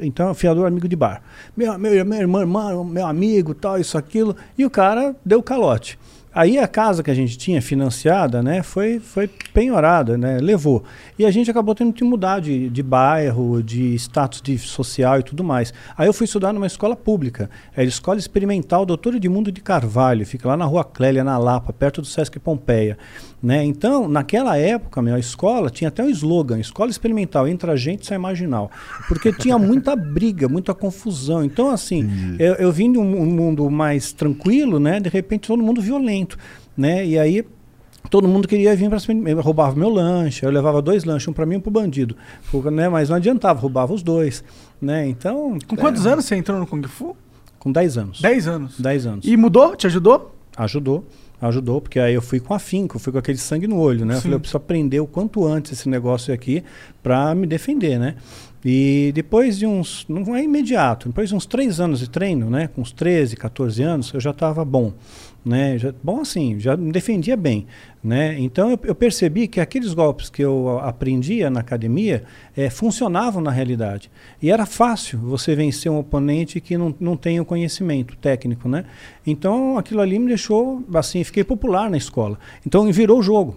então, 0.00 0.34
fiador 0.34 0.66
amigo 0.66 0.88
de 0.88 0.96
bar. 0.96 1.22
Meu, 1.56 1.78
meu, 1.78 2.04
meu 2.04 2.20
irmão, 2.20 2.84
meu 2.84 3.06
amigo, 3.06 3.54
tal, 3.54 3.78
isso, 3.78 3.96
aquilo. 3.96 4.34
E 4.58 4.64
o 4.64 4.70
cara 4.70 5.14
deu 5.24 5.42
calote. 5.42 5.98
Aí 6.34 6.58
a 6.58 6.66
casa 6.66 7.02
que 7.02 7.10
a 7.10 7.14
gente 7.14 7.36
tinha 7.36 7.60
financiada, 7.60 8.42
né, 8.42 8.62
foi, 8.62 8.98
foi 8.98 9.28
penhorada, 9.52 10.16
né, 10.16 10.38
levou. 10.38 10.82
E 11.18 11.26
a 11.26 11.30
gente 11.30 11.50
acabou 11.50 11.74
tendo 11.74 11.92
que 11.92 12.02
mudar 12.02 12.40
de, 12.40 12.70
de 12.70 12.82
bairro, 12.82 13.62
de 13.62 13.94
status 13.96 14.40
de 14.40 14.58
social 14.58 15.20
e 15.20 15.22
tudo 15.22 15.44
mais. 15.44 15.74
Aí 15.96 16.06
eu 16.06 16.12
fui 16.12 16.24
estudar 16.24 16.52
numa 16.52 16.66
escola 16.66 16.96
pública, 16.96 17.50
é 17.76 17.82
a 17.82 17.84
Escola 17.84 18.18
Experimental 18.18 18.86
Doutor 18.86 19.14
Edmundo 19.14 19.52
de 19.52 19.60
Carvalho, 19.60 20.26
fica 20.26 20.48
lá 20.48 20.56
na 20.56 20.64
Rua 20.64 20.84
Clélia, 20.84 21.22
na 21.22 21.36
Lapa, 21.36 21.72
perto 21.72 22.00
do 22.00 22.06
Sesc 22.06 22.38
Pompeia. 22.38 22.96
Né? 23.42 23.64
Então, 23.64 24.06
naquela 24.06 24.56
época, 24.56 25.02
meu, 25.02 25.16
a 25.16 25.18
escola 25.18 25.68
tinha 25.68 25.88
até 25.88 26.04
um 26.04 26.08
slogan, 26.10 26.60
Escola 26.60 26.90
Experimental, 26.90 27.48
entra 27.48 27.76
gente, 27.76 28.06
sai 28.06 28.16
marginal. 28.16 28.70
Porque 29.08 29.32
tinha 29.32 29.58
muita 29.58 29.96
briga, 29.96 30.48
muita 30.48 30.72
confusão. 30.72 31.42
Então, 31.44 31.70
assim, 31.70 32.08
eu, 32.38 32.54
eu 32.54 32.70
vim 32.70 32.92
de 32.92 32.98
um, 32.98 33.22
um 33.22 33.26
mundo 33.26 33.68
mais 33.68 34.12
tranquilo, 34.12 34.78
né? 34.78 35.00
De 35.00 35.08
repente, 35.08 35.48
todo 35.48 35.60
mundo 35.60 35.82
violento, 35.82 36.38
né? 36.76 37.04
E 37.04 37.18
aí 37.18 37.44
todo 38.08 38.28
mundo 38.28 38.46
queria 38.46 38.76
vir 38.76 38.88
para 38.88 39.00
cima, 39.00 39.40
roubava 39.40 39.74
meu 39.74 39.88
lanche, 39.88 40.44
eu 40.44 40.50
levava 40.50 40.82
dois 40.82 41.02
lanches, 41.04 41.26
um 41.28 41.32
para 41.32 41.46
mim 41.46 41.54
e 41.54 41.56
um 41.56 41.60
para 41.60 41.70
o 41.70 41.72
bandido, 41.72 42.16
Porque, 42.50 42.70
né, 42.70 42.88
mas 42.88 43.08
não 43.08 43.16
adiantava, 43.16 43.58
roubava 43.58 43.94
os 43.94 44.02
dois, 44.02 44.44
né? 44.80 45.06
Então, 45.08 45.56
Com 45.66 45.76
quantos 45.76 46.06
anos 46.06 46.24
você 46.26 46.36
entrou 46.36 46.58
no 46.58 46.66
Kung 46.66 46.82
Fu? 46.82 47.16
com 47.62 47.70
10 47.70 47.96
anos. 47.96 48.20
10 48.20 48.48
anos. 48.48 48.80
10 48.80 49.06
anos. 49.06 49.24
E 49.24 49.36
mudou? 49.36 49.76
Te 49.76 49.86
ajudou? 49.86 50.34
Ajudou, 50.56 51.04
ajudou, 51.42 51.80
porque 51.80 51.98
aí 51.98 52.14
eu 52.14 52.22
fui 52.22 52.38
com 52.38 52.54
afinco, 52.54 52.98
fui 52.98 53.12
com 53.12 53.18
aquele 53.18 53.38
sangue 53.38 53.66
no 53.66 53.78
olho, 53.78 54.04
né? 54.04 54.14
Eu 54.14 54.20
falei, 54.20 54.36
eu 54.36 54.40
preciso 54.40 54.56
aprender 54.56 55.00
o 55.00 55.06
quanto 55.06 55.44
antes 55.44 55.72
esse 55.72 55.88
negócio 55.88 56.32
aqui 56.32 56.62
para 57.02 57.34
me 57.34 57.46
defender, 57.46 57.98
né? 57.98 58.14
E 58.64 59.10
depois 59.12 59.58
de 59.58 59.66
uns, 59.66 60.06
não 60.08 60.36
é 60.36 60.44
imediato, 60.44 61.08
depois 61.08 61.28
de 61.28 61.34
uns 61.34 61.46
três 61.46 61.80
anos 61.80 61.98
de 61.98 62.08
treino, 62.08 62.48
né? 62.48 62.68
Com 62.68 62.82
uns 62.82 62.92
13, 62.92 63.36
14 63.36 63.82
anos, 63.82 64.12
eu 64.14 64.20
já 64.20 64.30
estava 64.30 64.64
bom, 64.64 64.92
né? 65.44 65.76
Já, 65.78 65.92
bom 66.00 66.20
assim, 66.20 66.60
já 66.60 66.76
me 66.76 66.92
defendia 66.92 67.36
bem, 67.36 67.66
né? 68.04 68.38
Então 68.38 68.70
eu, 68.70 68.78
eu 68.84 68.94
percebi 68.94 69.48
que 69.48 69.60
aqueles 69.60 69.92
golpes 69.92 70.30
que 70.30 70.42
eu 70.42 70.78
aprendia 70.78 71.50
na 71.50 71.58
academia 71.58 72.22
eh, 72.56 72.70
funcionavam 72.70 73.42
na 73.42 73.50
realidade. 73.50 74.08
E 74.40 74.48
era 74.48 74.64
fácil 74.64 75.18
você 75.18 75.56
vencer 75.56 75.90
um 75.90 75.98
oponente 75.98 76.60
que 76.60 76.78
não, 76.78 76.94
não 77.00 77.16
tem 77.16 77.40
o 77.40 77.44
conhecimento 77.44 78.16
técnico, 78.16 78.68
né? 78.68 78.84
Então 79.26 79.76
aquilo 79.76 80.00
ali 80.00 80.20
me 80.20 80.28
deixou, 80.28 80.84
assim, 80.94 81.24
fiquei 81.24 81.42
popular 81.42 81.90
na 81.90 81.96
escola. 81.96 82.38
Então 82.64 82.90
virou 82.92 83.18
o 83.18 83.22
jogo. 83.24 83.56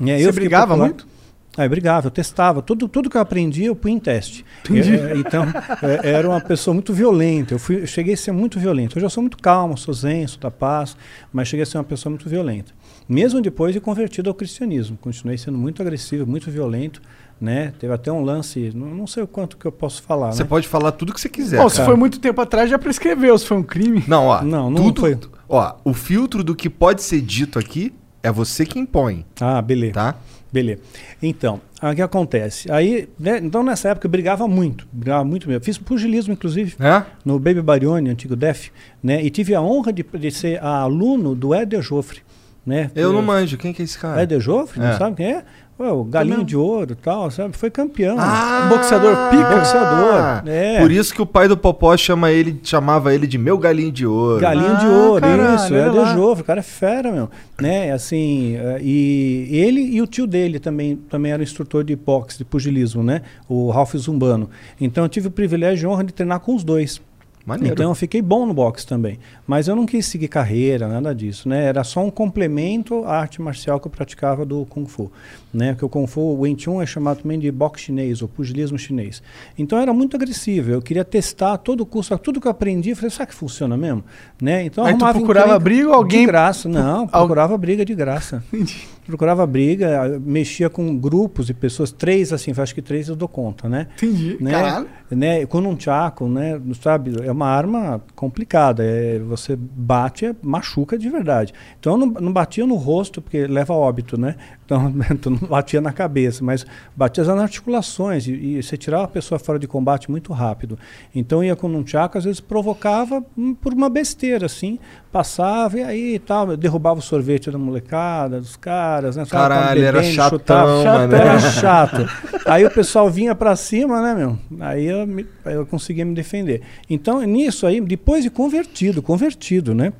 né? 0.00 0.18
Você 0.18 0.32
brigava 0.32 0.74
popular. 0.74 0.88
muito? 0.88 1.11
Ah, 1.56 1.64
eu 1.66 1.70
brigava, 1.70 2.06
eu 2.06 2.10
testava. 2.10 2.62
Tudo, 2.62 2.88
tudo 2.88 3.10
que 3.10 3.16
eu 3.16 3.20
aprendi, 3.20 3.64
eu 3.64 3.76
punha 3.76 3.94
em 3.96 3.98
teste. 3.98 4.44
Entendi. 4.64 4.96
É, 4.96 5.16
então, 5.16 5.44
é, 5.82 6.10
era 6.10 6.28
uma 6.28 6.40
pessoa 6.40 6.72
muito 6.72 6.94
violenta. 6.94 7.52
Eu, 7.54 7.58
fui, 7.58 7.82
eu 7.82 7.86
cheguei 7.86 8.14
a 8.14 8.16
ser 8.16 8.32
muito 8.32 8.58
violento. 8.58 8.96
Hoje 8.96 9.04
eu 9.04 9.10
sou 9.10 9.22
muito 9.22 9.36
calmo, 9.36 9.76
sou 9.76 9.92
zen, 9.92 10.26
sou 10.26 10.40
da 10.40 10.50
paz, 10.50 10.96
mas 11.30 11.48
cheguei 11.48 11.62
a 11.62 11.66
ser 11.66 11.76
uma 11.76 11.84
pessoa 11.84 12.10
muito 12.10 12.26
violenta. 12.28 12.72
Mesmo 13.06 13.40
depois 13.42 13.74
de 13.74 13.80
convertido 13.80 14.30
ao 14.30 14.34
cristianismo. 14.34 14.96
Continuei 14.98 15.36
sendo 15.36 15.58
muito 15.58 15.82
agressivo, 15.82 16.26
muito 16.26 16.50
violento. 16.50 17.02
Né? 17.38 17.72
Teve 17.78 17.92
até 17.92 18.10
um 18.12 18.22
lance, 18.22 18.70
não, 18.72 18.86
não 18.94 19.06
sei 19.06 19.24
o 19.24 19.26
quanto 19.26 19.56
que 19.56 19.66
eu 19.66 19.72
posso 19.72 20.00
falar. 20.02 20.30
Você 20.32 20.44
né? 20.44 20.48
pode 20.48 20.68
falar 20.68 20.92
tudo 20.92 21.12
que 21.12 21.20
você 21.20 21.28
quiser. 21.28 21.60
Bom, 21.60 21.68
se 21.68 21.84
foi 21.84 21.96
muito 21.96 22.20
tempo 22.20 22.40
atrás, 22.40 22.70
já 22.70 22.78
prescreveu 22.78 23.36
se 23.36 23.44
foi 23.44 23.56
um 23.56 23.64
crime. 23.64 24.04
Não, 24.06 24.26
ó. 24.26 24.42
Não, 24.42 24.70
não 24.70 24.84
tudo, 24.84 25.00
foi. 25.00 25.18
Ó, 25.48 25.74
o 25.84 25.92
filtro 25.92 26.44
do 26.44 26.54
que 26.54 26.70
pode 26.70 27.02
ser 27.02 27.20
dito 27.20 27.58
aqui 27.58 27.92
é 28.22 28.30
você 28.30 28.64
que 28.64 28.78
impõe, 28.78 29.26
Ah, 29.40 29.60
beleza. 29.60 29.94
tá? 29.94 30.14
Beleza. 30.52 30.80
Então, 31.22 31.60
o 31.82 31.94
que 31.94 32.02
acontece? 32.02 32.70
Aí, 32.70 33.08
né, 33.18 33.40
então 33.42 33.62
nessa 33.62 33.88
época 33.88 34.06
eu 34.06 34.10
brigava 34.10 34.46
muito, 34.46 34.86
brigava 34.92 35.24
muito 35.24 35.48
mesmo. 35.48 35.64
Fiz 35.64 35.78
pugilismo, 35.78 36.32
inclusive, 36.34 36.74
É? 36.78 37.02
no 37.24 37.38
Baby 37.38 37.62
Barione, 37.62 38.10
antigo 38.10 38.36
DEF, 38.36 38.70
né? 39.02 39.24
E 39.24 39.30
tive 39.30 39.54
a 39.54 39.62
honra 39.62 39.92
de, 39.92 40.02
de 40.02 40.30
ser 40.30 40.62
aluno 40.62 41.34
do 41.34 41.54
Éder 41.54 41.80
Joffre, 41.80 42.20
né? 42.66 42.90
Eu 42.94 43.12
não 43.12 43.22
manjo. 43.22 43.56
Quem 43.56 43.72
que 43.72 43.82
é 43.82 43.84
esse 43.84 43.98
cara? 43.98 44.22
É 44.22 44.26
de 44.26 44.38
Joffre, 44.40 44.78
não 44.80 44.88
É. 44.88 44.96
sabe 44.98 45.16
quem 45.16 45.26
é? 45.32 45.42
Ué, 45.80 45.90
o 45.90 46.04
Galinho 46.04 46.44
de 46.44 46.54
Ouro 46.54 46.92
e 46.92 46.94
tal, 46.94 47.28
sabe? 47.30 47.56
Foi 47.56 47.70
campeão. 47.70 48.16
Ah, 48.20 48.66
boxeador 48.68 49.16
pica. 49.30 49.56
Boxeador, 49.56 50.42
é. 50.46 50.78
Por 50.80 50.92
isso 50.92 51.12
que 51.14 51.20
o 51.22 51.26
pai 51.26 51.48
do 51.48 51.56
Popó 51.56 51.96
chama 51.96 52.30
ele, 52.30 52.60
chamava 52.62 53.12
ele 53.12 53.26
de 53.26 53.38
meu 53.38 53.56
galinho 53.58 53.90
de 53.90 54.06
ouro. 54.06 54.38
Galinho 54.40 54.76
de 54.76 54.84
Ah, 54.86 54.90
ouro, 54.90 55.20
caralho, 55.22 55.56
isso, 55.56 55.74
é 55.74 55.88
de 55.88 56.14
Joffre, 56.14 56.42
o 56.42 56.44
cara 56.44 56.60
é 56.60 56.62
fera, 56.62 57.10
meu. 57.10 57.28
Né, 57.60 57.90
assim, 57.90 58.54
eh, 58.56 58.80
e 58.82 59.48
ele 59.50 59.80
e 59.80 60.02
o 60.02 60.06
tio 60.06 60.26
dele 60.26 60.58
também, 60.60 60.96
também 61.08 61.32
era 61.32 61.42
instrutor 61.42 61.82
de 61.82 61.96
boxe, 61.96 62.38
de 62.38 62.44
pugilismo, 62.44 63.02
né? 63.02 63.22
O 63.48 63.70
Ralph 63.70 63.94
Zumbano. 63.96 64.50
Então 64.80 65.04
eu 65.04 65.08
tive 65.08 65.28
o 65.28 65.30
privilégio 65.30 65.88
e 65.88 65.92
honra 65.92 66.04
de 66.04 66.12
treinar 66.12 66.38
com 66.40 66.54
os 66.54 66.62
dois. 66.62 67.00
Maneiro. 67.44 67.74
Então 67.74 67.90
eu 67.90 67.94
fiquei 67.94 68.22
bom 68.22 68.46
no 68.46 68.54
boxe 68.54 68.86
também. 68.86 69.18
Mas 69.46 69.68
eu 69.68 69.74
não 69.74 69.84
quis 69.84 70.06
seguir 70.06 70.28
carreira, 70.28 70.86
nada 70.86 71.14
disso, 71.14 71.48
né? 71.48 71.64
Era 71.64 71.82
só 71.82 72.04
um 72.04 72.10
complemento 72.10 73.04
à 73.04 73.18
arte 73.18 73.42
marcial 73.42 73.80
que 73.80 73.86
eu 73.86 73.90
praticava 73.90 74.44
do 74.46 74.64
Kung 74.66 74.86
Fu, 74.86 75.10
né? 75.52 75.72
Porque 75.72 75.84
o 75.84 75.88
Kung 75.88 76.06
Fu, 76.06 76.20
o 76.20 76.40
Wing 76.40 76.60
Chun 76.62 76.80
é 76.82 76.86
chamado 76.86 77.22
também 77.22 77.38
de 77.38 77.50
boxe 77.50 77.84
chinês, 77.84 78.22
ou 78.22 78.28
pugilismo 78.28 78.78
chinês. 78.78 79.22
Então 79.58 79.78
era 79.78 79.92
muito 79.92 80.16
agressivo, 80.16 80.70
eu 80.70 80.80
queria 80.82 81.04
testar 81.04 81.56
todo 81.58 81.84
custo, 81.84 82.16
tudo 82.18 82.40
que 82.40 82.46
eu 82.46 82.50
aprendi, 82.50 82.90
eu 82.90 82.96
falei, 82.96 83.10
será 83.10 83.26
que 83.26 83.34
funciona 83.34 83.76
mesmo? 83.76 84.04
Né? 84.40 84.64
Então 84.64 84.84
Aí 84.84 84.94
tu 84.94 84.98
procurava 84.98 85.46
encrenca 85.46 85.58
briga 85.60 85.88
ou 85.88 85.94
alguém- 85.94 86.20
De 86.20 86.26
graça, 86.26 86.68
não, 86.68 87.02
Al- 87.02 87.08
procurava 87.26 87.56
briga 87.58 87.84
de 87.84 87.94
graça. 87.94 88.42
procurava 89.06 89.44
briga, 89.46 90.20
mexia 90.24 90.70
com 90.70 90.96
grupos 90.96 91.46
de 91.46 91.54
pessoas, 91.54 91.90
três 91.90 92.32
assim, 92.32 92.52
acho 92.56 92.74
que 92.74 92.80
três 92.82 93.08
eu 93.08 93.16
dou 93.16 93.26
conta, 93.28 93.68
né? 93.68 93.88
Entendi. 93.96 94.36
né, 94.40 94.50
Caralho. 94.52 94.86
né, 95.10 95.44
com 95.46 95.58
um 95.58 95.78
chaco, 95.78 96.28
né, 96.28 96.60
sabe, 96.80 97.12
é 97.24 97.30
uma 97.32 97.46
arma 97.48 98.00
complicada, 98.14 98.84
é, 98.84 99.18
você 99.18 99.56
bate, 99.56 100.26
é, 100.26 100.34
machuca 100.42 100.96
de 100.96 101.08
verdade. 101.10 101.52
Então 101.80 101.94
eu 101.94 101.98
não, 101.98 102.06
não 102.06 102.32
batia 102.32 102.64
no 102.66 102.76
rosto, 102.76 103.20
porque 103.20 103.46
leva 103.46 103.74
a 103.74 103.76
óbito, 103.76 104.18
né, 104.18 104.36
então 104.64 104.92
tu 105.20 105.30
não 105.30 105.38
batia 105.38 105.80
na 105.80 105.92
cabeça, 105.92 106.44
mas 106.44 106.64
batia 106.96 107.24
nas 107.24 107.38
articulações 107.38 108.26
e, 108.26 108.32
e 108.32 108.62
você 108.62 108.76
tirava 108.76 109.04
a 109.04 109.08
pessoa 109.08 109.38
fora 109.38 109.58
de 109.58 109.66
combate 109.66 110.10
muito 110.10 110.32
rápido. 110.32 110.78
Então 111.14 111.42
ia 111.42 111.56
com 111.56 111.68
um 111.68 111.86
chaco, 111.86 112.18
às 112.18 112.24
vezes 112.24 112.40
provocava 112.40 113.24
hum, 113.36 113.54
por 113.54 113.72
uma 113.72 113.88
besteira, 113.88 114.46
assim, 114.46 114.78
passava 115.10 115.78
e 115.78 115.82
aí 115.82 116.18
tal, 116.18 116.50
eu 116.50 116.56
derrubava 116.56 116.98
o 116.98 117.02
sorvete 117.02 117.50
da 117.50 117.58
molecada, 117.58 118.40
dos 118.40 118.56
caras, 118.56 119.16
né, 119.16 119.24
tava 119.24 119.48
Caralho, 119.48 119.84
era 119.84 120.02
chatão, 120.02 120.38
chutava. 120.38 120.84
mano. 120.84 121.14
Era 121.14 121.38
chato. 121.38 122.08
Aí 122.46 122.64
o 122.64 122.70
pessoal 122.70 123.10
vinha 123.10 123.34
pra 123.34 123.54
cima, 123.56 124.00
né, 124.00 124.14
meu? 124.14 124.38
Aí 124.60 124.86
eu, 124.86 125.06
eu 125.44 125.66
conseguia 125.66 126.04
me 126.04 126.14
defender. 126.14 126.62
Então, 126.88 127.20
nisso 127.22 127.66
aí, 127.66 127.80
depois 127.80 128.22
de 128.22 128.30
convertido, 128.30 129.02
convertido, 129.02 129.74
né? 129.74 129.92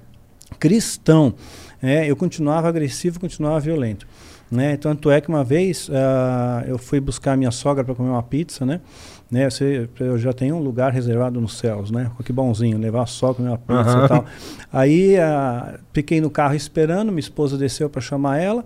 Cristão, 0.58 1.34
é, 1.82 2.08
eu 2.08 2.14
continuava 2.14 2.68
agressivo, 2.68 3.18
continuava 3.18 3.58
violento. 3.60 4.06
Né? 4.52 4.76
Tanto 4.76 5.10
é 5.10 5.18
que 5.18 5.30
uma 5.30 5.42
vez 5.42 5.88
ah, 5.90 6.62
eu 6.66 6.76
fui 6.76 7.00
buscar 7.00 7.38
minha 7.38 7.50
sogra 7.50 7.82
para 7.82 7.94
comer 7.94 8.10
uma 8.10 8.22
pizza, 8.22 8.66
né? 8.66 8.82
né? 9.30 9.48
Você, 9.48 9.88
eu 9.98 10.18
já 10.18 10.30
tenho 10.34 10.56
um 10.56 10.58
lugar 10.58 10.92
reservado 10.92 11.40
nos 11.40 11.56
céus, 11.56 11.90
né? 11.90 12.10
Que 12.22 12.34
bonzinho, 12.34 12.76
levar 12.76 13.04
a 13.04 13.06
sogra 13.06 13.36
comer 13.36 13.48
uma 13.48 13.56
pizza 13.56 13.96
Aham. 13.96 14.04
e 14.04 14.08
tal. 14.08 14.24
Aí 14.70 15.18
ah, 15.18 15.80
fiquei 15.94 16.20
no 16.20 16.28
carro 16.28 16.54
esperando, 16.54 17.08
minha 17.08 17.20
esposa 17.20 17.56
desceu 17.56 17.88
para 17.88 18.02
chamar 18.02 18.40
ela 18.40 18.62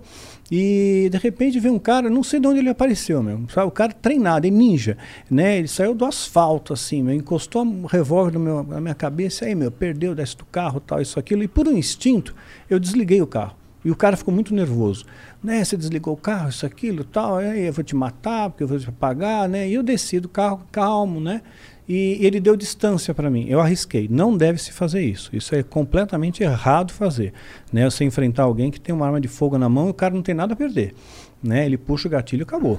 e 0.51 1.07
de 1.09 1.17
repente 1.17 1.57
veio 1.57 1.73
um 1.73 1.79
cara, 1.79 2.09
não 2.09 2.21
sei 2.21 2.41
de 2.41 2.47
onde 2.47 2.59
ele 2.59 2.69
apareceu, 2.69 3.23
meu. 3.23 3.45
Sabe? 3.47 3.67
O 3.67 3.71
cara 3.71 3.93
treinado, 3.93 4.45
é 4.45 4.49
ninja, 4.49 4.97
né? 5.31 5.57
Ele 5.57 5.69
saiu 5.69 5.95
do 5.95 6.03
asfalto 6.03 6.73
assim, 6.73 7.01
meu, 7.01 7.15
encostou 7.15 7.63
um 7.63 7.85
revólver 7.85 8.33
no 8.33 8.39
meu, 8.41 8.61
na 8.61 8.81
minha 8.81 8.95
cabeça, 8.95 9.45
aí 9.45 9.55
meu, 9.55 9.71
perdeu, 9.71 10.13
desce 10.13 10.35
do 10.35 10.43
carro, 10.43 10.81
tal, 10.81 11.01
isso 11.01 11.17
aquilo 11.17 11.43
e 11.43 11.47
por 11.47 11.65
um 11.65 11.77
instinto 11.77 12.35
eu 12.69 12.77
desliguei 12.77 13.21
o 13.21 13.27
carro. 13.27 13.55
E 13.85 13.91
o 13.91 13.95
cara 13.95 14.17
ficou 14.17 14.33
muito 14.33 14.53
nervoso. 14.53 15.05
Né, 15.43 15.63
você 15.63 15.77
desligou 15.77 16.13
o 16.13 16.17
carro, 16.17 16.49
isso, 16.49 16.65
aquilo, 16.65 17.03
tal, 17.03 17.37
aí 17.37 17.65
eu 17.67 17.73
vou 17.73 17.83
te 17.83 17.95
matar, 17.95 18.49
porque 18.49 18.63
eu 18.63 18.67
vou 18.67 18.79
te 18.79 18.91
pagar, 18.91 19.47
né? 19.47 19.69
E 19.69 19.75
eu 19.75 19.83
desci 19.83 20.19
do 20.19 20.27
carro 20.27 20.61
calmo, 20.71 21.19
né? 21.19 21.41
E 21.87 22.17
ele 22.19 22.41
deu 22.41 22.57
distância 22.57 23.13
para 23.13 23.29
mim. 23.29 23.45
Eu 23.47 23.61
arrisquei. 23.61 24.09
Não 24.11 24.35
deve 24.35 24.61
se 24.61 24.73
fazer 24.73 25.01
isso. 25.01 25.33
Isso 25.33 25.55
é 25.55 25.63
completamente 25.63 26.43
errado 26.43 26.91
fazer. 26.91 27.31
Né? 27.71 27.89
Você 27.89 28.03
enfrentar 28.03 28.43
alguém 28.43 28.69
que 28.69 28.79
tem 28.79 28.93
uma 28.93 29.05
arma 29.05 29.21
de 29.21 29.29
fogo 29.29 29.57
na 29.57 29.69
mão 29.69 29.87
e 29.87 29.91
o 29.91 29.93
cara 29.93 30.13
não 30.13 30.21
tem 30.21 30.35
nada 30.35 30.53
a 30.53 30.55
perder. 30.55 30.93
Né? 31.41 31.65
Ele 31.65 31.77
puxa 31.77 32.09
o 32.09 32.11
gatilho 32.11 32.41
e 32.41 32.43
acabou. 32.43 32.77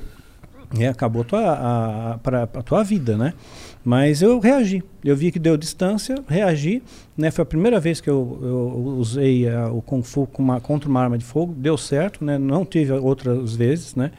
É, 0.79 0.89
acabou 0.89 1.25
tua, 1.25 1.41
a, 1.41 2.19
pra, 2.19 2.43
a 2.43 2.63
tua 2.63 2.85
vida, 2.85 3.17
né? 3.17 3.33
Mas 3.89 4.21
eu 4.21 4.39
reagi. 4.39 4.83
Eu 5.03 5.17
vi 5.17 5.33
que 5.33 5.39
deu 5.39 5.57
distância, 5.57 6.23
reagi. 6.29 6.83
Né? 7.17 7.31
Foi 7.31 7.43
a 7.43 7.47
primeira 7.47 7.81
vez 7.81 8.03
que 8.03 8.11
eu, 8.11 8.39
eu 8.43 8.97
usei 8.99 9.49
ah, 9.49 9.71
o 9.73 9.81
Kung 9.81 10.03
Fu 10.03 10.29
uma- 10.37 10.61
contra 10.61 10.91
uma 10.91 11.01
arma 11.01 11.17
de 11.17 11.25
fogo. 11.25 11.55
Deu 11.57 11.79
certo, 11.79 12.23
né? 12.23 12.37
Não 12.37 12.67
tive 12.67 12.93
outras 12.93 13.57
vezes, 13.57 13.95
né? 13.95 14.11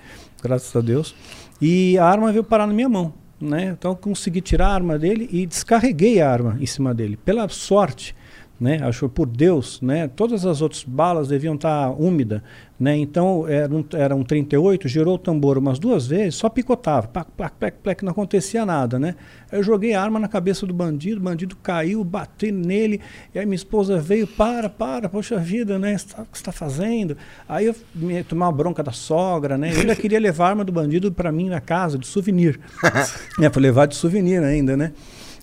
Graças 0.42 0.76
a 0.76 0.82
Deus. 0.82 1.14
E 1.62 2.00
a 2.00 2.06
arma 2.06 2.32
veio 2.32 2.44
parar 2.44 2.66
na 2.66 2.74
minha 2.74 2.90
mão. 2.90 3.14
Né? 3.40 3.76
Então 3.78 3.92
eu 3.92 3.96
consegui 3.96 4.42
tirar 4.42 4.70
a 4.70 4.74
arma 4.74 4.98
dele 4.98 5.30
e 5.32 5.46
descarreguei 5.46 6.20
a 6.20 6.28
arma 6.32 6.58
em 6.60 6.66
cima 6.66 6.92
dele. 6.92 7.16
Pela 7.16 7.48
sorte, 7.48 8.16
né? 8.60 8.80
Acho 8.84 9.08
por 9.08 9.28
Deus, 9.28 9.82
né? 9.82 10.08
Todas 10.08 10.46
as 10.46 10.62
outras 10.62 10.84
balas 10.84 11.30
deviam 11.30 11.56
estar 11.56 11.90
úmidas, 11.92 12.42
né? 12.78 12.98
Então 12.98 13.48
era 13.48 13.74
um, 13.74 13.86
era 13.94 14.16
um 14.16 14.24
38, 14.24 14.88
girou 14.88 15.16
o 15.16 15.18
tambor 15.18 15.58
umas 15.58 15.80
duas 15.80 16.06
vezes, 16.06 16.36
só 16.36 16.50
picotava, 16.50 17.08
plac, 17.08 17.32
plac, 17.38 17.56
plac, 17.58 17.78
plac, 17.82 18.04
não 18.04 18.12
acontecia 18.12 18.66
nada, 18.66 19.00
né? 19.00 19.16
Eu 19.52 19.64
joguei 19.64 19.94
a 19.94 20.02
arma 20.02 20.20
na 20.20 20.28
cabeça 20.28 20.66
do 20.66 20.74
bandido, 20.74 21.22
o 21.22 21.24
bandido 21.24 21.56
caiu, 21.56 22.04
bati 22.04 22.52
nele, 22.52 23.00
e 23.34 23.40
aí 23.40 23.46
minha 23.46 23.56
esposa 23.56 23.98
veio, 23.98 24.28
para, 24.28 24.70
para, 24.70 25.08
poxa 25.08 25.38
vida, 25.38 25.80
né? 25.80 25.96
O 25.96 25.98
que 25.98 26.04
você 26.04 26.26
está 26.34 26.52
fazendo? 26.52 27.16
Aí 27.48 27.66
eu 27.66 27.76
me 27.96 28.24
tomei 28.24 28.44
uma 28.44 28.52
bronca 28.52 28.84
da 28.84 28.92
sogra, 28.92 29.58
né? 29.58 29.72
Eu 29.74 29.80
ainda 29.80 29.96
queria 29.96 30.20
levar 30.20 30.48
a 30.48 30.50
arma 30.50 30.66
do 30.66 30.72
bandido 30.72 31.12
para 31.12 31.32
mim 31.32 31.48
na 31.50 31.62
casa, 31.62 31.98
de 31.98 32.06
souvenir. 32.06 32.60
é, 33.42 33.50
para 33.50 33.62
levar 33.62 33.86
de 33.86 33.96
souvenir 33.96 34.44
ainda, 34.44 34.76
né? 34.76 34.92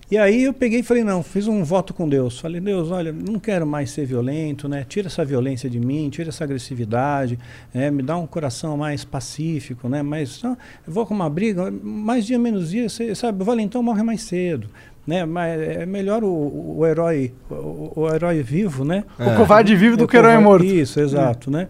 E 0.09 0.17
aí 0.17 0.43
eu 0.43 0.53
peguei 0.53 0.79
e 0.79 0.83
falei, 0.83 1.03
não, 1.03 1.21
fiz 1.21 1.49
um 1.49 1.65
voto 1.65 1.93
com 1.93 2.07
Deus. 2.07 2.39
Falei, 2.39 2.61
Deus, 2.61 2.91
olha, 2.91 3.11
não 3.11 3.37
quero 3.37 3.67
mais 3.67 3.91
ser 3.91 4.05
violento, 4.05 4.69
né? 4.69 4.85
Tira 4.87 5.07
essa 5.07 5.25
violência 5.25 5.69
de 5.69 5.81
mim, 5.81 6.09
tira 6.09 6.29
essa 6.29 6.45
agressividade, 6.45 7.37
né? 7.73 7.91
me 7.91 8.01
dá 8.01 8.15
um 8.15 8.25
coração 8.25 8.77
mais 8.77 9.03
pacífico, 9.03 9.89
né? 9.89 10.01
Mas 10.01 10.41
não, 10.41 10.57
eu 10.87 10.93
vou 10.93 11.05
com 11.05 11.13
uma 11.13 11.29
briga, 11.29 11.69
mais 11.83 12.25
dia, 12.25 12.39
menos 12.39 12.69
dia, 12.69 12.87
você 12.87 13.13
sabe, 13.15 13.41
o 13.41 13.45
valentão 13.45 13.83
morre 13.83 14.01
mais 14.01 14.21
cedo. 14.21 14.69
Né? 15.05 15.25
Mas 15.25 15.59
é 15.59 15.85
melhor 15.85 16.23
o, 16.23 16.77
o 16.77 16.85
herói, 16.85 17.33
o, 17.49 17.91
o 18.01 18.13
herói 18.13 18.41
vivo, 18.41 18.85
né? 18.85 19.03
O 19.19 19.35
covarde 19.35 19.75
vive 19.75 19.97
do 19.97 20.05
É, 20.05 20.07
que 20.07 20.15
o 20.15 20.19
herói 20.19 20.37
morto. 20.37 20.65
Isso, 20.65 20.99
exato, 21.01 21.51
né? 21.51 21.67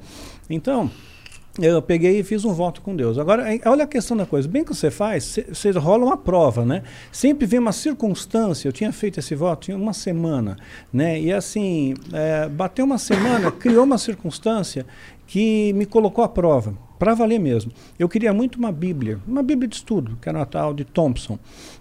Então, 0.50 0.90
eu 1.60 1.82
peguei 1.82 2.20
e 2.20 2.24
fiz 2.24 2.46
um 2.46 2.54
voto 2.54 2.82
com 2.82 2.96
Deus. 2.96 3.18
Agora, 3.18 3.54
eh, 3.54 3.60
olha 3.66 3.84
a 3.84 3.88
questão 3.88 4.16
da 4.16 4.26
coisa. 4.26 4.48
Bem 4.48 4.64
que 4.64 4.74
você 4.74 4.92
faz, 4.92 5.40
você 5.50 5.72
rola 5.72 6.06
uma 6.06 6.18
prova, 6.18 6.64
né? 6.64 6.84
Sempre 7.12 7.48
vem 7.48 7.60
uma 7.60 7.72
circunstância. 7.72 8.68
Eu 8.68 8.72
tinha 8.72 8.92
feito 8.92 9.20
esse 9.20 9.34
voto 9.34 9.66
tinha 9.66 9.78
uma 9.78 9.94
semana, 9.94 10.58
né? 10.94 11.20
E 11.20 11.34
assim, 11.34 11.96
eh, 12.14 12.48
bateu 12.50 12.86
uma 12.86 12.98
semana, 12.98 13.50
criou 13.52 13.84
uma 13.84 13.98
circunstância 13.98 14.86
que 15.28 15.74
me 15.74 15.86
colocou 15.86 16.24
à 16.24 16.30
prova, 16.30 16.74
para 16.98 17.14
valer 17.14 17.40
mesmo. 17.40 17.72
Eu 18.00 18.10
queria 18.10 18.34
muito 18.34 18.58
uma 18.58 18.72
Bíblia, 18.72 19.20
uma 19.28 19.44
Bíblia 19.44 19.68
de 19.68 19.76
estudo, 19.76 20.18
que 20.20 20.28
era 20.28 20.40
uma 20.40 20.46
tal 20.48 20.74
de 20.74 20.84
Thompson, 20.84 21.38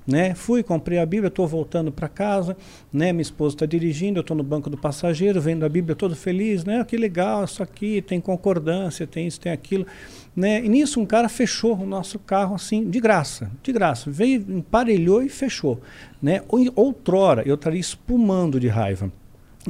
né? 0.06 0.34
Fui, 0.34 0.62
comprei 0.62 0.98
a 0.98 1.06
Bíblia, 1.06 1.28
estou 1.28 1.46
voltando 1.46 1.90
para 1.90 2.06
casa, 2.06 2.54
né? 2.92 3.12
Minha 3.12 3.22
esposa 3.22 3.54
está 3.54 3.64
dirigindo, 3.64 4.18
eu 4.18 4.20
estou 4.20 4.36
no 4.36 4.42
banco 4.42 4.68
do 4.68 4.76
passageiro, 4.76 5.40
vendo 5.40 5.64
a 5.64 5.68
Bíblia 5.70 5.96
todo 5.96 6.14
feliz, 6.14 6.64
né? 6.66 6.84
Que 6.84 6.98
legal, 6.98 7.44
isso 7.44 7.62
aqui 7.62 8.02
tem 8.02 8.20
concordância, 8.20 9.06
tem 9.06 9.26
isso, 9.26 9.40
tem 9.40 9.52
aquilo, 9.52 9.86
né? 10.34 10.62
E 10.62 10.68
nisso 10.68 11.00
um 11.00 11.06
cara 11.06 11.28
fechou 11.30 11.78
o 11.78 11.86
nosso 11.86 12.18
carro 12.18 12.54
assim, 12.54 12.90
de 12.90 13.00
graça, 13.00 13.50
de 13.62 13.72
graça, 13.72 14.10
veio, 14.10 14.44
emparelhou 14.50 15.22
e 15.22 15.30
fechou, 15.30 15.80
né? 16.20 16.42
Ou- 16.48 16.70
Outrora 16.74 17.42
eu 17.46 17.54
estaria 17.54 17.80
espumando 17.80 18.60
de 18.60 18.68
raiva. 18.68 19.10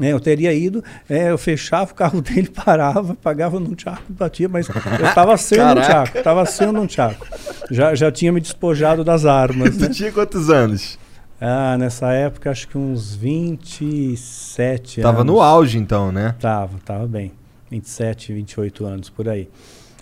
É, 0.01 0.13
eu 0.13 0.21
teria 0.21 0.53
ido, 0.53 0.85
é, 1.09 1.31
eu 1.31 1.39
fechava 1.39 1.91
o 1.91 1.95
carro 1.95 2.21
dele, 2.23 2.49
parava, 2.49 3.15
pagava 3.15 3.59
num 3.59 3.75
tchaco, 3.75 4.03
batia, 4.09 4.49
mas 4.49 4.69
eu 4.69 5.07
estava 5.07 5.37
sem 5.37 5.61
um 5.61 5.75
tchaco, 5.75 6.19
estava 6.19 6.47
sem 6.47 6.69
um 6.69 6.87
tchaco. 6.87 7.27
Já, 7.71 7.95
já 7.95 8.13
tinha 8.13 8.33
me 8.33 8.41
despojado 8.41 9.03
das 9.03 9.25
armas, 9.25 9.77
né? 9.77 9.89
Tu 9.89 9.95
tinha 9.95 10.13
quantos 10.13 10.51
anos? 10.51 10.99
Ah, 11.41 11.77
nessa 11.79 12.13
época 12.13 12.51
acho 12.51 12.69
que 12.69 12.79
uns 12.79 13.15
27 13.15 15.03
Tava 15.03 15.21
anos. 15.21 15.33
no 15.35 15.41
auge 15.41 15.79
então, 15.79 16.11
né? 16.11 16.35
Tava, 16.41 16.79
tava 16.85 17.07
bem. 17.07 17.33
27, 17.71 18.33
28 18.33 18.87
anos, 18.87 19.11
por 19.11 19.29
aí. 19.29 19.49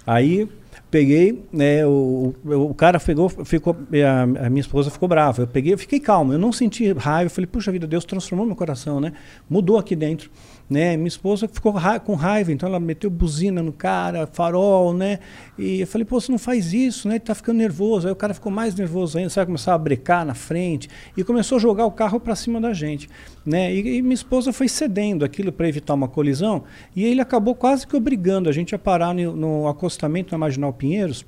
Aí 0.07 0.49
peguei, 0.95 1.43
né, 1.53 1.85
o, 1.85 2.33
o, 2.45 2.73
cara 2.73 3.01
pegou, 3.01 3.29
ficou, 3.29 3.77
a, 4.07 4.47
a 4.47 4.49
minha 4.49 4.61
esposa 4.61 4.93
ficou 4.93 5.09
brava. 5.09 5.43
Eu 5.43 5.47
peguei, 5.49 5.73
eu 5.73 5.79
fiquei 5.79 5.99
calmo, 5.99 6.33
eu 6.33 6.39
não 6.39 6.53
senti 6.53 6.93
raiva. 6.93 7.27
Eu 7.27 7.31
falei, 7.31 7.49
puxa 7.49 7.73
vida, 7.73 7.85
Deus 7.85 8.05
transformou 8.05 8.47
meu 8.47 8.55
coração, 8.55 9.01
né? 9.01 9.13
Mudou 9.51 9.77
aqui 9.77 9.97
dentro. 9.97 10.31
Né? 10.69 10.97
Minha 10.97 11.09
esposa 11.09 11.47
ficou 11.47 11.73
ra 11.73 12.01
com 12.01 12.15
raiva, 12.15 12.53
então 12.53 12.69
ela 12.69 12.81
meteu 12.81 13.11
buzina 13.11 13.63
no 13.63 13.73
cara, 13.73 14.27
farol, 14.27 14.95
né? 14.95 15.19
E 15.59 15.81
eu 15.81 15.87
falei, 15.87 16.05
pô, 16.05 16.21
você 16.21 16.33
não 16.33 16.39
faz 16.39 16.73
isso, 16.73 17.07
né? 17.09 17.15
Ele 17.15 17.21
tá 17.21 17.35
ficando 17.35 17.59
nervoso. 17.59 18.07
Aí 18.07 18.13
o 18.13 18.17
cara 18.17 18.33
ficou 18.33 18.51
mais 18.51 18.75
nervoso 18.75 19.19
ainda, 19.19 19.31
sabe? 19.31 19.47
Começar 19.47 19.75
a 19.75 19.79
brecar 19.79 20.25
na 20.25 20.35
frente 20.35 20.89
e 21.17 21.23
começou 21.23 21.57
a 21.57 21.61
jogar 21.61 21.85
o 21.87 21.91
carro 21.91 22.19
para 22.19 22.35
cima 22.35 22.61
da 22.61 22.73
gente, 22.73 23.09
né? 23.45 23.75
E, 23.75 23.99
e 23.99 24.03
minha 24.03 24.15
esposa 24.15 24.53
foi 24.53 24.69
cedendo 24.69 25.25
aquilo 25.25 25.53
para 25.53 25.69
evitar 25.69 25.95
uma 25.95 26.09
colisão 26.09 26.65
e 26.97 27.05
ele 27.05 27.21
acabou 27.21 27.55
quase 27.55 27.87
que 27.87 27.97
obrigando 27.97 28.49
a 28.49 28.53
gente 28.53 28.75
a 28.75 28.79
parar 28.79 29.15
no, 29.15 29.37
no 29.37 29.69
acostamento 29.69 30.33
na 30.33 30.39
Marginal 30.39 30.73
Pinheiros, 30.73 31.27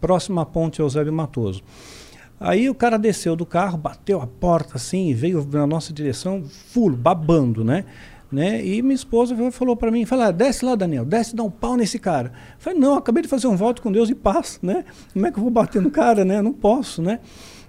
próximo 0.00 0.40
à 0.40 0.46
ponte 0.46 0.80
Eusébio 0.80 1.12
Matoso. 1.12 1.62
Aí 2.40 2.70
o 2.70 2.74
cara 2.74 2.96
desceu 2.96 3.34
do 3.34 3.44
carro, 3.44 3.76
bateu 3.76 4.20
a 4.20 4.26
porta 4.26 4.76
assim, 4.76 5.12
veio 5.12 5.46
na 5.50 5.66
nossa 5.66 5.92
direção, 5.92 6.44
full, 6.44 6.94
babando, 6.94 7.64
né? 7.64 7.84
Né? 8.30 8.64
E 8.64 8.82
minha 8.82 8.94
esposa 8.94 9.34
falou 9.50 9.76
para 9.76 9.90
mim, 9.90 10.04
falou, 10.04 10.26
ah, 10.26 10.30
desce 10.30 10.64
lá, 10.64 10.74
Daniel, 10.74 11.04
desce, 11.04 11.34
dá 11.34 11.42
um 11.42 11.50
pau 11.50 11.76
nesse 11.76 11.98
cara. 11.98 12.28
Eu 12.28 12.56
falei, 12.58 12.78
não, 12.78 12.94
acabei 12.94 13.22
de 13.22 13.28
fazer 13.28 13.46
um 13.46 13.56
voto 13.56 13.80
com 13.82 13.90
Deus 13.90 14.10
e 14.10 14.14
paz, 14.14 14.58
né? 14.62 14.84
Como 15.12 15.26
é 15.26 15.32
que 15.32 15.38
eu 15.38 15.42
vou 15.42 15.50
bater 15.50 15.80
no 15.80 15.90
cara, 15.90 16.24
né? 16.24 16.42
Não 16.42 16.52
posso, 16.52 17.00
né? 17.02 17.20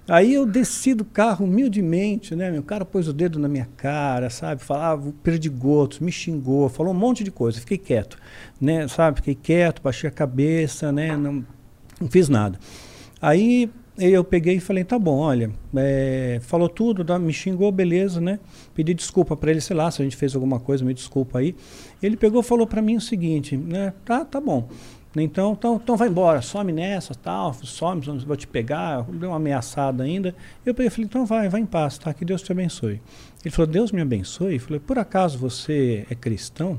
Aí 0.08 0.34
eu 0.34 0.44
desci 0.44 0.92
do 0.92 1.04
carro 1.04 1.44
humildemente, 1.44 2.34
né? 2.34 2.58
O 2.58 2.62
cara 2.64 2.84
pôs 2.84 3.06
o 3.06 3.12
dedo 3.12 3.38
na 3.38 3.48
minha 3.48 3.68
cara, 3.76 4.28
sabe? 4.28 4.62
Falava 4.62 5.12
perdigotos, 5.22 6.00
me 6.00 6.10
xingou, 6.10 6.68
falou 6.68 6.92
um 6.92 6.96
monte 6.96 7.22
de 7.22 7.30
coisa. 7.30 7.60
Fiquei 7.60 7.78
quieto, 7.78 8.18
né? 8.60 8.88
Sabe? 8.88 9.18
Fiquei 9.18 9.36
quieto, 9.36 9.80
baixei 9.80 10.08
a 10.08 10.12
cabeça, 10.12 10.90
né? 10.90 11.16
Não, 11.16 11.44
não 12.00 12.10
fiz 12.10 12.28
nada. 12.28 12.58
Aí 13.22 13.70
eu 14.00 14.24
peguei 14.24 14.56
e 14.56 14.60
falei, 14.60 14.84
tá 14.84 14.98
bom, 14.98 15.18
olha, 15.18 15.50
é, 15.76 16.40
falou 16.42 16.68
tudo, 16.68 17.04
tá, 17.04 17.18
me 17.18 17.32
xingou, 17.32 17.70
beleza, 17.70 18.20
né? 18.20 18.38
Pedi 18.74 18.94
desculpa 18.94 19.36
para 19.36 19.50
ele, 19.50 19.60
sei 19.60 19.76
lá, 19.76 19.90
se 19.90 20.00
a 20.00 20.04
gente 20.04 20.16
fez 20.16 20.34
alguma 20.34 20.58
coisa, 20.58 20.84
me 20.84 20.94
desculpa 20.94 21.38
aí. 21.38 21.54
Ele 22.02 22.16
pegou 22.16 22.40
e 22.40 22.44
falou 22.44 22.66
para 22.66 22.80
mim 22.80 22.96
o 22.96 23.00
seguinte, 23.00 23.56
né? 23.56 23.92
Tá, 24.04 24.24
tá 24.24 24.40
bom. 24.40 24.68
Então, 25.16 25.54
então, 25.58 25.80
então 25.82 25.96
vai 25.96 26.08
embora, 26.08 26.40
some 26.40 26.72
nessa, 26.72 27.14
tal, 27.14 27.52
some, 27.52 28.00
vou 28.24 28.36
te 28.36 28.46
pegar, 28.46 29.02
deu 29.02 29.30
uma 29.30 29.36
ameaçada 29.36 30.04
ainda. 30.04 30.34
Eu 30.64 30.72
peguei 30.72 30.86
e 30.86 30.90
falei, 30.90 31.06
então 31.06 31.26
vai, 31.26 31.48
vai 31.48 31.60
em 31.60 31.66
paz, 31.66 31.98
tá? 31.98 32.14
Que 32.14 32.24
Deus 32.24 32.42
te 32.42 32.52
abençoe. 32.52 33.00
Ele 33.44 33.52
falou, 33.52 33.70
Deus 33.70 33.90
me 33.90 34.00
abençoe? 34.00 34.54
Eu 34.54 34.60
falei, 34.60 34.78
por 34.78 34.98
acaso 34.98 35.36
você 35.36 36.06
é 36.08 36.14
cristão? 36.14 36.78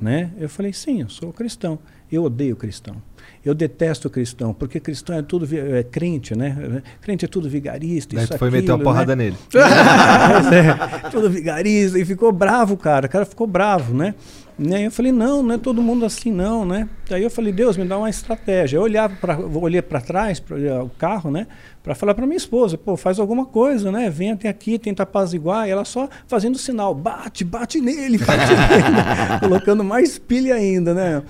Né? 0.00 0.32
Eu 0.38 0.48
falei, 0.48 0.72
sim, 0.72 1.02
eu 1.02 1.08
sou 1.08 1.32
cristão. 1.32 1.78
Eu 2.10 2.24
odeio 2.24 2.56
cristão. 2.56 2.96
Eu 3.44 3.54
detesto 3.54 4.10
cristão, 4.10 4.52
porque 4.52 4.80
cristão 4.80 5.16
é 5.16 5.22
tudo 5.22 5.48
é, 5.54 5.82
crente, 5.82 6.36
né? 6.36 6.82
Crente 7.00 7.24
é 7.24 7.28
tudo 7.28 7.48
vigarista. 7.48 8.14
Daí 8.14 8.24
isso, 8.24 8.32
tu 8.34 8.38
foi 8.38 8.48
aquilo, 8.48 8.62
meter 8.62 8.72
uma 8.72 8.84
porrada 8.84 9.14
né? 9.14 9.24
nele. 9.24 9.36
é, 11.04 11.08
tudo 11.10 11.30
vigarista. 11.30 11.98
E 11.98 12.04
ficou 12.04 12.32
bravo, 12.32 12.76
cara. 12.76 13.06
O 13.06 13.10
cara 13.10 13.24
ficou 13.24 13.46
bravo, 13.46 13.94
né? 13.94 14.14
Né? 14.58 14.86
Eu 14.86 14.90
falei, 14.90 15.12
não, 15.12 15.40
não 15.40 15.54
é 15.54 15.58
todo 15.58 15.80
mundo 15.80 16.04
assim, 16.04 16.32
não, 16.32 16.66
né? 16.66 16.88
Aí 17.10 17.22
eu 17.22 17.30
falei, 17.30 17.52
Deus, 17.52 17.76
me 17.76 17.84
dá 17.84 17.96
uma 17.96 18.10
estratégia. 18.10 18.76
Eu 18.76 18.82
olhava 18.82 19.14
para 19.14 19.38
olhei 19.38 19.80
para 19.80 20.00
trás, 20.00 20.40
para 20.40 20.56
o 20.82 20.90
carro, 20.90 21.30
né? 21.30 21.46
Para 21.82 21.94
falar 21.94 22.14
para 22.14 22.26
minha 22.26 22.36
esposa, 22.36 22.76
pô, 22.76 22.96
faz 22.96 23.18
alguma 23.18 23.46
coisa, 23.46 23.90
né? 23.90 24.10
Vem 24.10 24.32
até 24.32 24.48
aqui, 24.48 24.78
tenta 24.78 25.04
apaziguar. 25.04 25.68
E 25.68 25.70
ela 25.70 25.84
só 25.84 26.08
fazendo 26.26 26.58
sinal, 26.58 26.94
bate, 26.94 27.44
bate 27.44 27.80
nele, 27.80 28.18
bate 28.24 28.52
nele. 28.52 29.40
Colocando 29.40 29.82
mais 29.84 30.18
pilha 30.18 30.54
ainda, 30.54 30.92
né? 30.92 31.22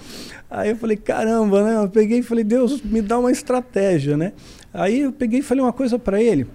Aí 0.50 0.70
eu 0.70 0.76
falei, 0.76 0.96
caramba, 0.96 1.62
né? 1.62 1.76
Eu 1.76 1.88
peguei 1.88 2.18
e 2.20 2.22
falei, 2.22 2.42
Deus, 2.42 2.80
me 2.82 3.02
dá 3.02 3.18
uma 3.18 3.30
estratégia, 3.30 4.16
né? 4.16 4.32
Aí 4.72 5.00
eu 5.00 5.12
peguei 5.12 5.40
e 5.40 5.42
falei 5.42 5.62
uma 5.62 5.72
coisa 5.72 5.98
para 5.98 6.20
ele 6.20 6.46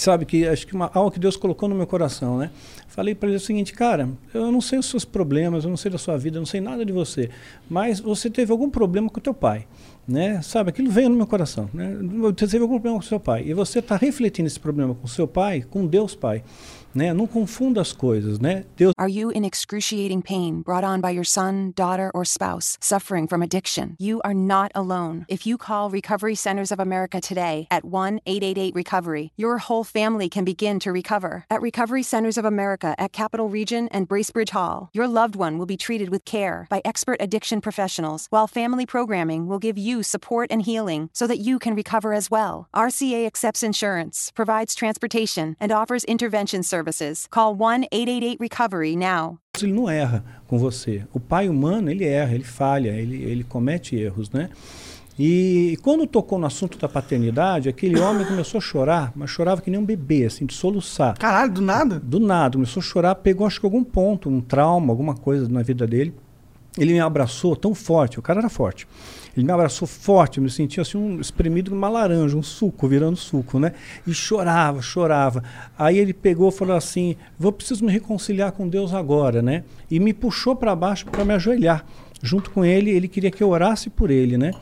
sabe 0.00 0.24
que 0.24 0.46
acho 0.46 0.66
que 0.66 0.74
uma, 0.74 0.90
algo 0.94 1.10
que 1.10 1.18
Deus 1.18 1.36
colocou 1.36 1.68
no 1.68 1.74
meu 1.74 1.86
coração, 1.86 2.38
né? 2.38 2.50
Falei 2.88 3.14
para 3.14 3.28
ele 3.28 3.36
o 3.36 3.40
seguinte, 3.40 3.72
cara, 3.72 4.08
eu 4.32 4.50
não 4.50 4.60
sei 4.60 4.78
os 4.78 4.86
seus 4.86 5.04
problemas, 5.04 5.64
eu 5.64 5.70
não 5.70 5.76
sei 5.76 5.90
da 5.90 5.98
sua 5.98 6.16
vida, 6.16 6.38
eu 6.38 6.40
não 6.40 6.46
sei 6.46 6.60
nada 6.60 6.84
de 6.84 6.92
você, 6.92 7.30
mas 7.68 8.00
você 8.00 8.30
teve 8.30 8.50
algum 8.50 8.70
problema 8.70 9.08
com 9.08 9.18
o 9.18 9.22
teu 9.22 9.34
pai, 9.34 9.66
né? 10.10 10.42
Sabe, 10.42 10.70
aquilo 10.70 10.90
veio 10.90 11.08
no 11.08 11.16
meu 11.16 11.26
coração, 11.26 11.70
né? 11.72 11.96
Você 12.20 12.46
teve 12.46 12.58
algum 12.58 12.74
problema 12.74 12.96
com 12.96 13.02
seu 13.02 13.20
pai 13.20 13.44
e 13.46 13.54
você 13.54 13.78
está 13.78 13.96
refletindo 13.96 14.46
esse 14.46 14.58
problema 14.58 14.94
com 14.94 15.06
seu 15.06 15.26
pai, 15.26 15.62
com 15.62 15.86
Deus 15.86 16.14
Pai. 16.14 16.42
Né? 16.94 17.14
Não 17.14 17.26
confunda 17.26 17.80
as 17.80 17.92
coisas, 17.92 18.40
né? 18.40 18.64
Deus 18.76 18.92
Are 18.98 19.08
you 19.08 19.30
in 19.30 19.44
excruciating 19.44 20.22
pain 20.22 20.62
brought 20.62 20.84
on 20.84 21.00
by 21.00 21.10
your 21.10 21.24
son, 21.24 21.72
daughter, 21.76 22.10
or 22.12 22.24
spouse 22.24 22.76
suffering 22.80 23.28
from 23.28 23.42
addiction? 23.42 23.94
You 23.98 24.20
are 24.24 24.34
not 24.34 24.72
alone. 24.74 25.24
If 25.28 25.46
you 25.46 25.56
call 25.56 25.90
Recovery 25.90 26.34
Centers 26.34 26.72
of 26.72 26.80
America 26.80 27.20
today 27.20 27.68
at 27.70 27.84
1 27.84 28.20
888 28.26 28.74
Recovery, 28.74 29.32
your 29.36 29.58
whole 29.58 29.84
family 29.84 30.28
can 30.28 30.44
begin 30.44 30.80
to 30.80 30.90
recover. 30.90 31.44
At 31.48 31.62
Recovery 31.62 32.02
Centers 32.02 32.36
of 32.36 32.44
America 32.44 32.96
at 32.98 33.12
Capital 33.12 33.48
Region 33.48 33.88
and 33.92 34.08
Bracebridge 34.08 34.50
Hall, 34.50 34.90
your 34.92 35.06
loved 35.06 35.36
one 35.36 35.58
will 35.58 35.66
be 35.66 35.76
treated 35.76 36.08
with 36.08 36.24
care 36.24 36.66
by 36.68 36.82
expert 36.84 37.18
addiction 37.20 37.60
professionals, 37.60 38.26
while 38.30 38.48
family 38.48 38.84
programming 38.84 39.46
will 39.46 39.60
give 39.60 39.78
you 39.78 40.02
support 40.02 40.48
and 40.50 40.62
healing 40.62 41.08
so 41.12 41.28
that 41.28 41.38
you 41.38 41.60
can 41.60 41.76
recover 41.76 42.12
as 42.12 42.30
well. 42.30 42.68
RCA 42.74 43.26
accepts 43.26 43.62
insurance, 43.62 44.32
provides 44.34 44.74
transportation, 44.74 45.56
and 45.60 45.70
offers 45.70 46.02
intervention 46.04 46.64
services. 46.64 46.79
Call 47.30 47.54
1 47.54 47.58
888 47.92 48.38
Recovery 48.40 48.96
now. 48.96 49.38
ele 49.60 49.72
não 49.72 49.88
erra 49.88 50.24
com 50.46 50.58
você. 50.58 51.04
O 51.12 51.20
pai 51.20 51.48
humano, 51.48 51.90
ele 51.90 52.04
erra, 52.04 52.34
ele 52.34 52.44
falha, 52.44 52.90
ele, 52.90 53.22
ele 53.22 53.44
comete 53.44 53.96
erros, 53.96 54.30
né? 54.30 54.50
E 55.18 55.76
quando 55.82 56.06
tocou 56.06 56.38
no 56.38 56.46
assunto 56.46 56.78
da 56.78 56.88
paternidade, 56.88 57.68
aquele 57.68 58.00
homem 58.00 58.26
começou 58.26 58.56
a 58.56 58.60
chorar, 58.62 59.12
mas 59.14 59.28
chorava 59.28 59.60
que 59.60 59.70
nem 59.70 59.78
um 59.78 59.84
bebê, 59.84 60.24
assim, 60.24 60.46
de 60.46 60.54
soluçar. 60.54 61.18
Caralho, 61.18 61.52
do 61.52 61.60
nada? 61.60 62.00
Do 62.00 62.18
nada, 62.18 62.54
começou 62.54 62.80
a 62.80 62.84
chorar, 62.84 63.14
pegou 63.16 63.46
acho 63.46 63.60
que 63.60 63.66
algum 63.66 63.84
ponto, 63.84 64.30
um 64.30 64.40
trauma, 64.40 64.90
alguma 64.90 65.14
coisa 65.14 65.46
na 65.46 65.62
vida 65.62 65.86
dele. 65.86 66.14
Ele 66.78 66.92
me 66.92 67.00
abraçou 67.00 67.56
tão 67.56 67.74
forte, 67.74 68.18
o 68.18 68.22
cara 68.22 68.40
era 68.40 68.48
forte. 68.48 68.86
Ele 69.36 69.46
me 69.46 69.52
abraçou 69.52 69.86
forte, 69.86 70.38
eu 70.38 70.44
me 70.44 70.50
sentia 70.50 70.82
assim 70.82 70.98
um 70.98 71.20
espremido 71.20 71.70
numa 71.70 71.88
laranja, 71.88 72.36
um 72.36 72.42
suco, 72.42 72.86
virando 72.88 73.16
suco, 73.16 73.58
né? 73.58 73.72
E 74.06 74.12
chorava, 74.12 74.82
chorava. 74.82 75.42
Aí 75.78 75.98
ele 75.98 76.12
pegou 76.12 76.48
e 76.48 76.52
falou 76.52 76.76
assim: 76.76 77.16
"Vou 77.38 77.52
preciso 77.52 77.84
me 77.84 77.92
reconciliar 77.92 78.52
com 78.52 78.68
Deus 78.68 78.92
agora", 78.92 79.40
né? 79.42 79.64
E 79.90 79.98
me 80.00 80.12
puxou 80.12 80.54
para 80.56 80.74
baixo 80.74 81.06
para 81.06 81.24
me 81.24 81.34
ajoelhar. 81.34 81.84
Junto 82.22 82.50
com 82.50 82.64
ele, 82.64 82.90
ele 82.90 83.08
queria 83.08 83.30
que 83.30 83.42
eu 83.42 83.48
orasse 83.48 83.88
por 83.88 84.10
ele, 84.10 84.36
né? 84.36 84.52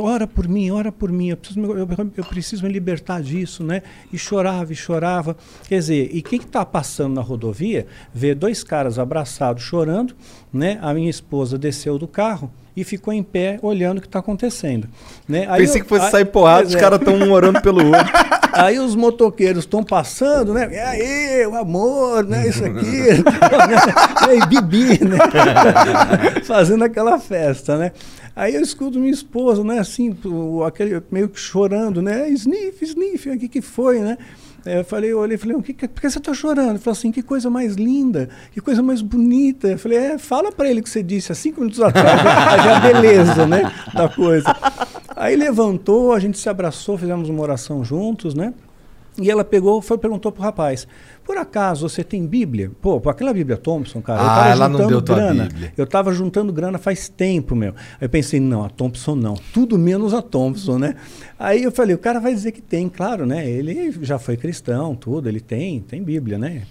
Ora 0.00 0.26
por 0.26 0.46
mim, 0.46 0.70
ora 0.70 0.92
por 0.92 1.10
mim, 1.10 1.30
eu 1.30 1.36
preciso, 1.36 1.60
eu, 1.60 1.88
eu 2.16 2.24
preciso 2.24 2.64
me 2.64 2.72
libertar 2.72 3.20
disso, 3.20 3.64
né? 3.64 3.82
E 4.12 4.18
chorava, 4.18 4.72
e 4.72 4.76
chorava. 4.76 5.36
Quer 5.66 5.78
dizer, 5.78 6.10
e 6.12 6.22
quem 6.22 6.38
está 6.38 6.64
passando 6.64 7.14
na 7.14 7.20
rodovia 7.20 7.86
vê 8.14 8.34
dois 8.34 8.62
caras 8.62 8.98
abraçados 8.98 9.62
chorando, 9.62 10.14
né? 10.52 10.78
A 10.80 10.94
minha 10.94 11.10
esposa 11.10 11.58
desceu 11.58 11.98
do 11.98 12.06
carro 12.06 12.50
e 12.76 12.84
ficou 12.84 13.12
em 13.12 13.22
pé 13.22 13.58
olhando 13.62 13.98
o 13.98 14.00
que 14.00 14.06
está 14.06 14.18
acontecendo. 14.20 14.88
Né? 15.28 15.46
Aí 15.48 15.62
Pensei 15.62 15.80
eu- 15.80 15.84
que 15.84 15.88
fosse 15.88 16.04
aí- 16.06 16.10
sair 16.10 16.24
porrada, 16.26 16.66
os 16.66 16.74
é. 16.74 16.78
caras 16.80 16.98
estão 17.00 17.14
um 17.14 17.32
orando 17.32 17.60
pelo 17.60 17.84
outro. 17.84 18.00
Aí 18.52 18.80
os 18.80 18.96
motoqueiros 18.96 19.62
estão 19.62 19.82
passando, 19.82 20.52
né? 20.52 20.68
E 20.72 20.76
aí, 20.76 21.46
o 21.46 21.54
amor, 21.54 22.24
né? 22.24 22.48
Isso 22.48 22.64
aqui. 22.64 22.82
E 24.26 24.30
aí, 24.30 24.46
Bibi, 24.48 25.04
né? 25.04 25.18
Fazendo 26.44 26.82
aquela 26.84 27.18
festa, 27.18 27.76
né? 27.76 27.92
Aí 28.34 28.54
eu 28.56 28.60
escuto 28.60 28.98
minha 28.98 29.12
esposa, 29.12 29.62
né? 29.62 29.78
Assim, 29.78 30.16
aquele, 30.66 31.00
meio 31.12 31.28
que 31.28 31.38
chorando, 31.38 32.02
né? 32.02 32.28
Sniff, 32.30 32.84
sniff, 32.84 33.30
o 33.30 33.38
que 33.38 33.48
que 33.48 33.62
foi, 33.62 34.00
né? 34.00 34.18
Aí 34.66 34.74
Eu 34.76 34.84
falei, 34.84 35.12
eu 35.12 35.18
olhei 35.18 35.34
e 35.36 35.38
falei, 35.38 35.56
o 35.56 35.62
que, 35.62 35.72
que- 35.72 35.88
por 35.88 36.00
que 36.00 36.10
você 36.10 36.18
está 36.18 36.34
chorando? 36.34 36.70
Ele 36.70 36.78
falou 36.78 36.92
assim, 36.96 37.10
que 37.10 37.22
coisa 37.22 37.48
mais 37.48 37.74
linda, 37.76 38.28
que 38.52 38.60
coisa 38.60 38.82
mais 38.82 39.00
bonita. 39.02 39.68
Eu 39.68 39.78
falei, 39.78 39.98
é, 39.98 40.18
fala 40.18 40.52
para 40.52 40.68
ele 40.70 40.82
que 40.82 40.90
você 40.90 41.02
disse 41.02 41.32
há 41.32 41.34
cinco 41.34 41.60
minutos 41.60 41.80
atrás, 41.80 42.20
a 42.20 42.56
ver 42.56 42.68
a 42.70 42.80
beleza, 42.80 43.46
né, 43.46 43.62
da 43.94 44.08
coisa. 44.08 44.54
Aí 45.16 45.34
levantou, 45.36 46.12
a 46.12 46.18
gente 46.18 46.38
se 46.38 46.48
abraçou, 46.48 46.96
fizemos 46.98 47.28
uma 47.28 47.42
oração 47.42 47.84
juntos, 47.84 48.34
né? 48.34 48.52
E 49.18 49.30
ela 49.30 49.44
pegou, 49.44 49.82
foi 49.82 49.98
perguntou 49.98 50.30
pro 50.32 50.42
rapaz: 50.42 50.86
Por 51.24 51.36
acaso 51.36 51.88
você 51.88 52.02
tem 52.02 52.26
Bíblia? 52.26 52.70
Pô, 52.80 53.00
aquela 53.08 53.32
Bíblia 53.32 53.56
Thompson, 53.56 54.00
cara. 54.00 54.20
eu 54.20 54.26
Ah, 54.26 54.34
tava 54.34 54.48
ela 54.50 54.68
não 54.68 54.86
deu 54.86 55.00
tua 55.02 55.16
grana. 55.16 55.44
Bíblia. 55.44 55.72
Eu 55.76 55.86
tava 55.86 56.12
juntando 56.12 56.52
grana 56.52 56.78
faz 56.78 57.08
tempo, 57.08 57.54
meu. 57.54 57.70
Aí 58.00 58.06
eu 58.06 58.08
pensei, 58.08 58.40
não, 58.40 58.64
a 58.64 58.68
Thompson 58.68 59.14
não. 59.14 59.34
Tudo 59.52 59.78
menos 59.78 60.12
a 60.12 60.22
Thompson, 60.22 60.78
né? 60.78 60.96
Aí 61.38 61.62
eu 61.62 61.70
falei, 61.72 61.94
o 61.94 61.98
cara 61.98 62.20
vai 62.20 62.34
dizer 62.34 62.52
que 62.52 62.60
tem, 62.60 62.88
claro, 62.88 63.24
né? 63.24 63.48
Ele 63.48 63.94
já 64.02 64.18
foi 64.18 64.36
cristão, 64.36 64.94
tudo, 64.94 65.28
ele 65.28 65.40
tem, 65.40 65.80
tem 65.80 66.02
Bíblia, 66.02 66.36
né? 66.36 66.62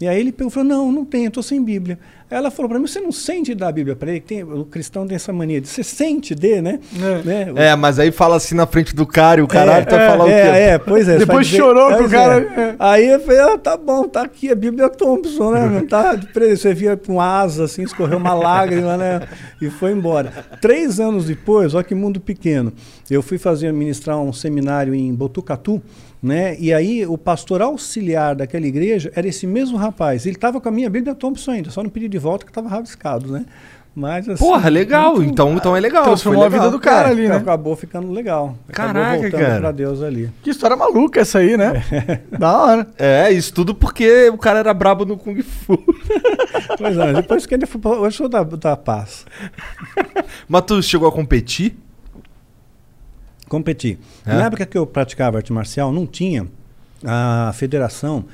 E 0.00 0.08
aí 0.08 0.18
ele 0.18 0.32
pegou 0.32 0.50
falou, 0.50 0.68
não, 0.68 0.92
não 0.92 1.04
tem, 1.04 1.26
eu 1.26 1.30
tô 1.30 1.42
sem 1.42 1.62
Bíblia. 1.62 1.98
Aí 2.28 2.36
ela 2.36 2.50
falou 2.50 2.68
para 2.68 2.78
mim, 2.80 2.86
você 2.88 3.00
não 3.00 3.12
sente 3.12 3.54
dar 3.54 3.68
a 3.68 3.72
Bíblia 3.72 3.94
para 3.94 4.10
ele? 4.10 4.20
Tem, 4.20 4.42
o 4.42 4.64
cristão 4.64 5.06
tem 5.06 5.14
essa 5.14 5.32
mania 5.32 5.60
de 5.60 5.68
você 5.68 5.84
sente 5.84 6.34
de, 6.34 6.60
né? 6.60 6.80
né? 7.24 7.52
É, 7.54 7.76
mas 7.76 8.00
aí 8.00 8.10
fala 8.10 8.34
assim 8.36 8.56
na 8.56 8.66
frente 8.66 8.96
do 8.96 9.06
cara 9.06 9.40
e 9.40 9.44
o 9.44 9.46
caralho 9.46 9.82
é, 9.82 9.84
tá 9.84 9.96
é, 10.00 10.06
falando 10.08 10.26
o 10.26 10.30
quê? 10.30 10.32
é, 10.32 10.68
é, 10.70 10.78
pois 10.78 11.08
é. 11.08 11.18
Depois 11.18 11.46
chorou 11.46 11.96
que 11.96 12.02
o 12.02 12.10
cara- 12.10 12.42
é. 12.42 12.74
Aí 12.80 13.06
eu 13.08 13.20
falei, 13.20 13.40
ah, 13.40 13.56
tá 13.58 13.76
bom, 13.76 13.95
tá 14.04 14.22
aqui 14.22 14.50
a 14.50 14.54
Bíblia 14.54 14.88
Thompson, 14.88 15.52
né? 15.52 15.66
Não 15.66 15.86
tá 15.86 16.14
de. 16.14 16.26
Você 16.56 16.74
via 16.74 16.96
com 16.96 17.20
asa, 17.20 17.64
assim, 17.64 17.82
escorreu 17.82 18.18
uma 18.18 18.34
lágrima, 18.34 18.96
né? 18.96 19.28
E 19.60 19.70
foi 19.70 19.92
embora. 19.92 20.30
Três 20.60 21.00
anos 21.00 21.26
depois, 21.26 21.74
olha 21.74 21.84
que 21.84 21.94
mundo 21.94 22.20
pequeno. 22.20 22.72
Eu 23.10 23.22
fui 23.22 23.38
fazer, 23.38 23.72
ministrar 23.72 24.18
um 24.18 24.32
seminário 24.32 24.94
em 24.94 25.14
Botucatu, 25.14 25.82
né? 26.22 26.56
E 26.58 26.72
aí 26.72 27.06
o 27.06 27.16
pastor 27.16 27.62
auxiliar 27.62 28.34
daquela 28.34 28.66
igreja 28.66 29.10
era 29.14 29.26
esse 29.28 29.46
mesmo 29.46 29.76
rapaz. 29.76 30.26
Ele 30.26 30.36
estava 30.36 30.60
com 30.60 30.68
a 30.68 30.72
minha 30.72 30.90
Bíblia 30.90 31.14
Thompson 31.14 31.52
ainda, 31.52 31.70
só 31.70 31.82
não 31.82 31.90
pedi 31.90 32.08
de 32.08 32.18
volta 32.18 32.44
que 32.44 32.50
estava 32.50 32.68
rabiscado, 32.68 33.30
né? 33.30 33.46
Mas 33.98 34.28
assim, 34.28 34.44
Porra, 34.44 34.68
legal. 34.68 35.14
muito- 35.16 35.30
Então, 35.30 35.54
então 35.54 35.74
é 35.74 35.80
legal. 35.80 36.04
Transformou 36.04 36.42
foi 36.42 36.46
a 36.48 36.50
vida 36.50 36.64
legal. 36.64 36.78
do 36.78 36.82
cara 36.84 37.08
É, 37.08 37.10
ali, 37.12 37.28
né? 37.28 37.36
Acabou 37.36 37.74
ficando 37.74 38.12
legal. 38.12 38.54
Caraca, 38.70 38.98
acabou 39.00 39.22
voltando 39.22 39.40
cara. 39.40 39.60
pra 39.60 39.72
Deus 39.72 40.02
ali. 40.02 40.30
Que 40.42 40.50
história 40.50 40.76
maluca 40.76 41.20
essa 41.22 41.38
aí, 41.38 41.56
né? 41.56 41.82
da 42.38 42.58
hora. 42.62 42.86
É, 42.98 43.32
isso 43.32 43.54
tudo 43.54 43.74
porque 43.74 44.28
o 44.28 44.36
cara 44.36 44.58
era 44.58 44.74
brabo 44.74 45.06
no 45.06 45.16
Kung 45.16 45.40
Fu. 45.42 45.82
Pois 46.78 46.96
é, 46.98 47.12
depois 47.14 47.46
que 47.46 47.54
ele 47.54 47.64
foi 47.64 47.80
pra... 47.80 47.92
Hoje 47.92 48.04
eu 48.04 48.10
sou 48.12 48.28
da, 48.28 48.42
da 48.42 48.76
paz. 48.76 49.24
Mas 50.46 50.62
tu 50.62 50.82
chegou 50.82 51.08
a 51.08 51.12
competir? 51.12 51.74
Competir. 53.48 53.98
É? 54.26 54.34
Na 54.34 54.44
época 54.46 54.66
que 54.66 54.76
eu 54.76 54.86
praticava 54.86 55.38
arte 55.38 55.52
marcial, 55.52 55.92
não 55.92 56.06
tinha 56.06 56.46
a 57.04 57.50
federação, 57.54 58.24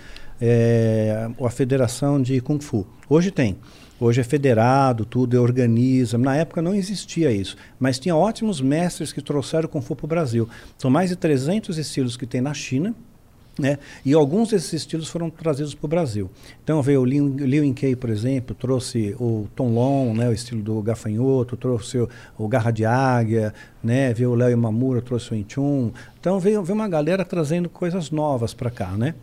é, 0.40 1.29
a 1.40 1.51
federação 1.51 2.20
de 2.20 2.40
Kung 2.40 2.59
Fu. 2.61 2.87
Hoje 3.09 3.31
tem. 3.31 3.59
Hoje 4.00 4.20
é 4.20 4.24
federado, 4.24 5.05
tudo, 5.05 5.40
organiza. 5.40 6.18
Na 6.18 6.37
época 6.37 6.61
não 6.61 6.74
existia 6.74 7.31
isso. 7.31 7.57
Mas 7.78 7.98
tinha 7.98 8.16
ótimos 8.16 8.61
mestres 8.61 9.12
que 9.12 9.22
trouxeram 9.22 9.68
Kung 9.68 9.81
Fu 9.81 9.94
para 9.94 10.05
o 10.05 10.09
Brasil. 10.09 10.48
São 10.76 10.90
mais 10.90 11.11
de 11.11 11.16
300 11.16 11.78
estilos 11.78 12.16
que 12.16 12.26
tem 12.26 12.40
na 12.40 12.52
China. 12.52 12.94
Né? 13.59 13.78
E 14.02 14.14
alguns 14.14 14.48
desses 14.48 14.72
estilos 14.72 15.09
foram 15.09 15.28
trazidos 15.28 15.74
para 15.74 15.85
o 15.85 15.88
Brasil. 15.88 16.31
Então 16.64 16.81
veio 16.81 17.02
o 17.02 17.05
Liu, 17.05 17.28
Liu 17.28 17.62
Inkei, 17.62 17.94
por 17.94 18.09
exemplo, 18.09 18.55
trouxe 18.55 19.14
o 19.20 19.46
Tonlon, 19.55 20.14
né, 20.14 20.26
o 20.28 20.33
estilo 20.33 20.62
do 20.62 20.81
gafanhoto, 20.81 21.55
trouxe 21.55 21.98
o, 21.98 22.09
o 22.38 22.48
Garra 22.48 22.70
de 22.70 22.87
Águia, 22.87 23.52
né, 23.85 24.14
veio 24.14 24.31
o 24.31 24.35
Léo 24.35 24.50
Imamura, 24.52 25.02
trouxe 25.02 25.33
o 25.33 25.37
Inchun. 25.37 25.92
Então 26.18 26.40
veio, 26.40 26.62
veio 26.62 26.74
uma 26.74 26.88
galera 26.88 27.26
trazendo 27.26 27.68
coisas 27.68 28.11
novas 28.11 28.55
para 28.55 28.70
cá, 28.70 28.92
né? 28.92 29.14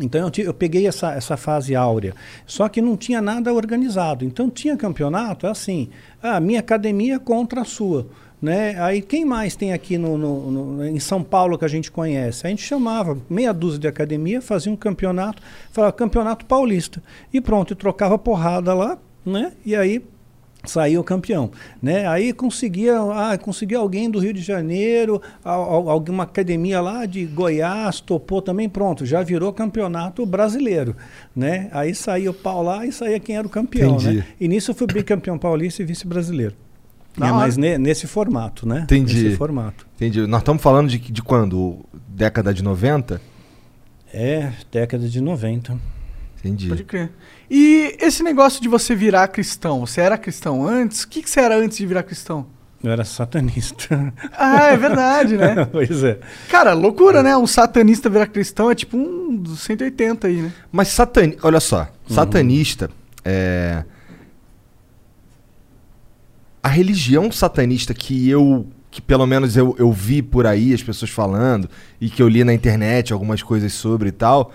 Então 0.00 0.28
eu, 0.36 0.44
eu 0.44 0.54
peguei 0.54 0.86
essa, 0.88 1.12
essa 1.12 1.36
fase 1.36 1.74
áurea, 1.74 2.14
só 2.46 2.68
que 2.68 2.80
não 2.80 2.96
tinha 2.96 3.22
nada 3.22 3.52
organizado. 3.54 4.24
Então 4.24 4.50
tinha 4.50 4.76
campeonato, 4.76 5.46
é 5.46 5.50
assim, 5.50 5.88
a 6.22 6.40
minha 6.40 6.60
academia 6.60 7.18
contra 7.18 7.60
a 7.60 7.64
sua. 7.64 8.06
Né? 8.42 8.76
Aí 8.78 9.00
quem 9.00 9.24
mais 9.24 9.56
tem 9.56 9.72
aqui 9.72 9.96
no, 9.96 10.18
no- 10.18 10.50
no- 10.50 10.86
em 10.86 10.98
São 11.00 11.22
Paulo 11.22 11.56
que 11.56 11.64
a 11.64 11.68
gente 11.68 11.90
conhece? 11.90 12.46
A 12.46 12.50
gente 12.50 12.62
chamava 12.62 13.16
meia 13.30 13.54
dúzia 13.54 13.78
de 13.78 13.88
academia, 13.88 14.42
fazia 14.42 14.70
um 14.70 14.76
campeonato, 14.76 15.40
falava 15.70 15.92
campeonato 15.94 16.44
paulista. 16.44 17.02
E 17.32 17.40
pronto, 17.40 17.72
e 17.72 17.76
trocava 17.76 18.18
porrada 18.18 18.74
lá, 18.74 18.98
né? 19.24 19.52
E 19.64 19.74
aí 19.74 20.02
saiu 20.64 21.02
campeão, 21.04 21.50
né? 21.82 22.06
Aí 22.08 22.32
conseguia, 22.32 22.98
ah, 23.00 23.36
conseguia 23.38 23.78
alguém 23.78 24.10
do 24.10 24.18
Rio 24.18 24.32
de 24.32 24.40
Janeiro, 24.42 25.20
al- 25.44 25.62
al- 25.62 25.90
alguma 25.90 26.24
academia 26.24 26.80
lá 26.80 27.06
de 27.06 27.24
Goiás 27.26 28.00
topou 28.00 28.40
também, 28.42 28.68
pronto, 28.68 29.04
já 29.06 29.22
virou 29.22 29.52
campeonato 29.52 30.24
brasileiro, 30.26 30.96
né? 31.34 31.68
Aí 31.72 31.94
saía 31.94 32.30
o 32.30 32.34
pau 32.34 32.62
lá 32.62 32.84
e 32.86 32.92
saía 32.92 33.18
quem 33.20 33.36
era 33.36 33.46
o 33.46 33.50
campeão, 33.50 33.96
Entendi. 33.96 34.16
né? 34.18 34.26
E 34.40 34.48
nisso 34.48 34.70
eu 34.70 34.74
fui 34.74 34.86
bicampeão 34.86 35.38
paulista 35.38 35.82
e 35.82 35.84
vice-brasileiro. 35.84 36.54
É, 37.20 37.24
hora. 37.24 37.32
mas 37.34 37.56
ne- 37.56 37.78
nesse 37.78 38.06
formato, 38.08 38.66
né? 38.66 38.80
Entendi. 38.82 39.22
Nesse 39.22 39.36
formato. 39.36 39.86
Entendi. 39.94 40.26
Nós 40.26 40.40
estamos 40.40 40.60
falando 40.62 40.88
de, 40.88 40.98
de 40.98 41.22
quando? 41.22 41.78
Década 42.08 42.52
de 42.52 42.62
90? 42.62 43.20
É, 44.12 44.52
década 44.72 45.08
de 45.08 45.20
90. 45.20 45.78
Entendi. 46.44 46.68
Pode 46.68 46.84
crer. 46.84 47.10
E 47.50 47.96
esse 47.98 48.22
negócio 48.22 48.60
de 48.60 48.68
você 48.68 48.94
virar 48.94 49.26
cristão, 49.28 49.80
você 49.80 50.02
era 50.02 50.18
cristão 50.18 50.66
antes? 50.66 51.02
O 51.02 51.08
que, 51.08 51.22
que 51.22 51.30
você 51.30 51.40
era 51.40 51.56
antes 51.56 51.78
de 51.78 51.86
virar 51.86 52.02
cristão? 52.02 52.46
Eu 52.82 52.92
era 52.92 53.02
satanista. 53.02 54.12
Ah, 54.30 54.66
é 54.66 54.76
verdade, 54.76 55.38
né? 55.38 55.64
pois 55.72 56.04
é. 56.04 56.18
Cara, 56.50 56.74
loucura, 56.74 57.22
né? 57.22 57.34
Um 57.34 57.46
satanista 57.46 58.10
virar 58.10 58.26
cristão 58.26 58.70
é 58.70 58.74
tipo 58.74 58.94
um 58.98 59.34
dos 59.34 59.60
180 59.60 60.26
aí, 60.26 60.42
né? 60.42 60.52
Mas 60.70 60.88
satanista. 60.88 61.46
Olha 61.46 61.60
só. 61.60 61.88
Satanista 62.06 62.90
é. 63.24 63.84
A 66.62 66.68
religião 66.68 67.32
satanista 67.32 67.94
que 67.94 68.28
eu. 68.28 68.66
Que 68.90 69.00
pelo 69.00 69.26
menos 69.26 69.56
eu, 69.56 69.74
eu 69.78 69.90
vi 69.90 70.22
por 70.22 70.46
aí 70.46 70.72
as 70.72 70.82
pessoas 70.82 71.10
falando 71.10 71.68
e 72.00 72.08
que 72.08 72.22
eu 72.22 72.28
li 72.28 72.44
na 72.44 72.52
internet 72.52 73.12
algumas 73.12 73.42
coisas 73.42 73.72
sobre 73.72 74.10
e 74.10 74.12
tal, 74.12 74.52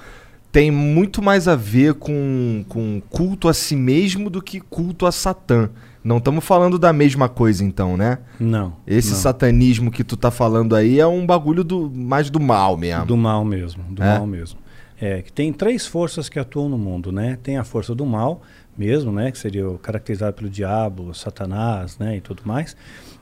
tem 0.51 0.71
muito 0.71 1.21
mais 1.21 1.47
a 1.47 1.55
ver 1.55 1.95
com, 1.95 2.65
com 2.67 3.01
culto 3.09 3.47
a 3.47 3.53
si 3.53 3.75
mesmo 3.75 4.29
do 4.29 4.41
que 4.41 4.59
culto 4.59 5.05
a 5.05 5.11
Satã. 5.11 5.69
Não 6.03 6.17
estamos 6.17 6.43
falando 6.45 6.79
da 6.79 6.93
mesma 6.93 7.27
coisa, 7.27 7.63
então, 7.63 7.97
né? 7.97 8.19
Não. 8.39 8.77
Esse 8.87 9.11
não. 9.11 9.17
satanismo 9.17 9.91
que 9.91 10.03
tu 10.03 10.15
tá 10.15 10.31
falando 10.31 10.75
aí 10.75 10.99
é 10.99 11.05
um 11.05 11.25
bagulho 11.25 11.63
do, 11.63 11.91
mais 11.93 12.29
do 12.29 12.39
mal 12.39 12.77
mesmo. 12.77 13.05
Do 13.05 13.17
mal 13.17 13.43
mesmo, 13.43 13.83
do 13.89 14.01
É? 14.01 14.17
mal 14.17 14.25
mesmo. 14.25 14.59
É, 14.99 15.21
que 15.21 15.31
tem 15.31 15.53
três 15.53 15.85
forças 15.85 16.27
que 16.27 16.39
atuam 16.39 16.67
no 16.67 16.77
mundo, 16.77 17.11
né? 17.11 17.37
Tem 17.41 17.57
a 17.57 17.63
força 17.63 17.93
do 17.93 18.05
mal 18.05 18.41
mesmo, 18.77 19.11
né? 19.11 19.31
Que 19.31 19.37
seria 19.37 19.69
o 19.69 19.77
caracterizado 19.77 20.33
pelo 20.33 20.49
diabo, 20.49 21.13
Satanás, 21.13 21.97
né? 21.97 22.17
E 22.17 22.21
tudo 22.21 22.41
mais. 22.45 22.75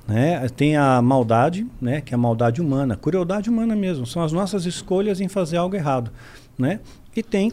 Né? 0.08 0.48
Tem 0.56 0.78
a 0.78 1.02
maldade, 1.02 1.68
né? 1.82 2.00
Que 2.02 2.14
é 2.14 2.16
a 2.16 2.18
maldade 2.18 2.62
humana, 2.62 2.94
a 2.94 2.98
crueldade 2.98 3.50
humana 3.50 3.76
mesmo. 3.76 4.06
São 4.06 4.24
as 4.24 4.32
nossas 4.32 4.66
escolhas 4.66 5.20
em 5.20 5.28
fazer 5.28 5.58
algo 5.58 5.76
errado, 5.76 6.12
né? 6.58 6.80
E 7.18 7.24
tem 7.24 7.52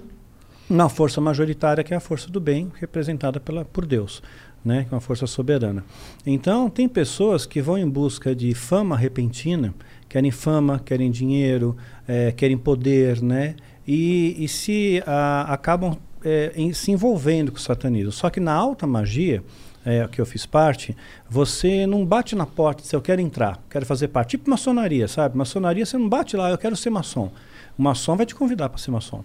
uma 0.68 0.90
força 0.90 1.22
majoritária 1.22 1.82
que 1.82 1.94
é 1.94 1.96
a 1.96 2.00
força 2.00 2.28
do 2.28 2.38
bem, 2.38 2.70
representada 2.78 3.40
pela, 3.40 3.64
por 3.64 3.86
Deus, 3.86 4.22
né? 4.62 4.84
Que 4.86 4.92
é 4.92 4.94
uma 4.94 5.00
força 5.00 5.26
soberana. 5.26 5.82
Então, 6.26 6.68
tem 6.68 6.86
pessoas 6.86 7.46
que 7.46 7.62
vão 7.62 7.78
em 7.78 7.88
busca 7.88 8.34
de 8.34 8.52
fama 8.54 8.94
repentina, 8.94 9.74
querem 10.06 10.30
fama, 10.30 10.78
querem 10.84 11.10
dinheiro, 11.10 11.74
eh, 12.06 12.30
querem 12.32 12.58
poder, 12.58 13.22
né? 13.22 13.56
E, 13.88 14.36
e 14.38 14.46
se 14.48 15.02
ah, 15.06 15.46
acabam 15.48 15.96
eh, 16.22 16.52
em- 16.54 16.74
se 16.74 16.90
envolvendo 16.90 17.50
com 17.50 17.56
o 17.56 17.60
satanismo. 17.60 18.12
Só 18.12 18.28
que 18.28 18.40
na 18.40 18.52
alta 18.52 18.86
magia, 18.86 19.42
é, 19.82 20.06
que 20.08 20.20
eu 20.20 20.26
fiz 20.26 20.44
parte, 20.44 20.94
você 21.28 21.86
não 21.86 22.04
bate 22.04 22.34
na 22.34 22.44
porta 22.44 22.80
e 22.80 22.82
diz, 22.82 22.92
eu 22.92 23.00
quero 23.02 23.20
entrar, 23.22 23.62
quero 23.70 23.86
fazer 23.86 24.08
parte. 24.08 24.30
Tipo 24.32 24.50
maçonaria, 24.50 25.08
sabe? 25.08 25.38
Maçonaria, 25.38 25.86
você 25.86 25.96
não 25.96 26.08
bate 26.08 26.36
lá, 26.36 26.50
eu 26.50 26.58
quero 26.58 26.76
ser 26.76 26.90
maçom. 26.90 27.30
O 27.76 27.82
maçom 27.82 28.16
vai 28.16 28.24
te 28.24 28.34
convidar 28.34 28.68
para 28.68 28.78
ser 28.78 28.90
maçom. 28.92 29.24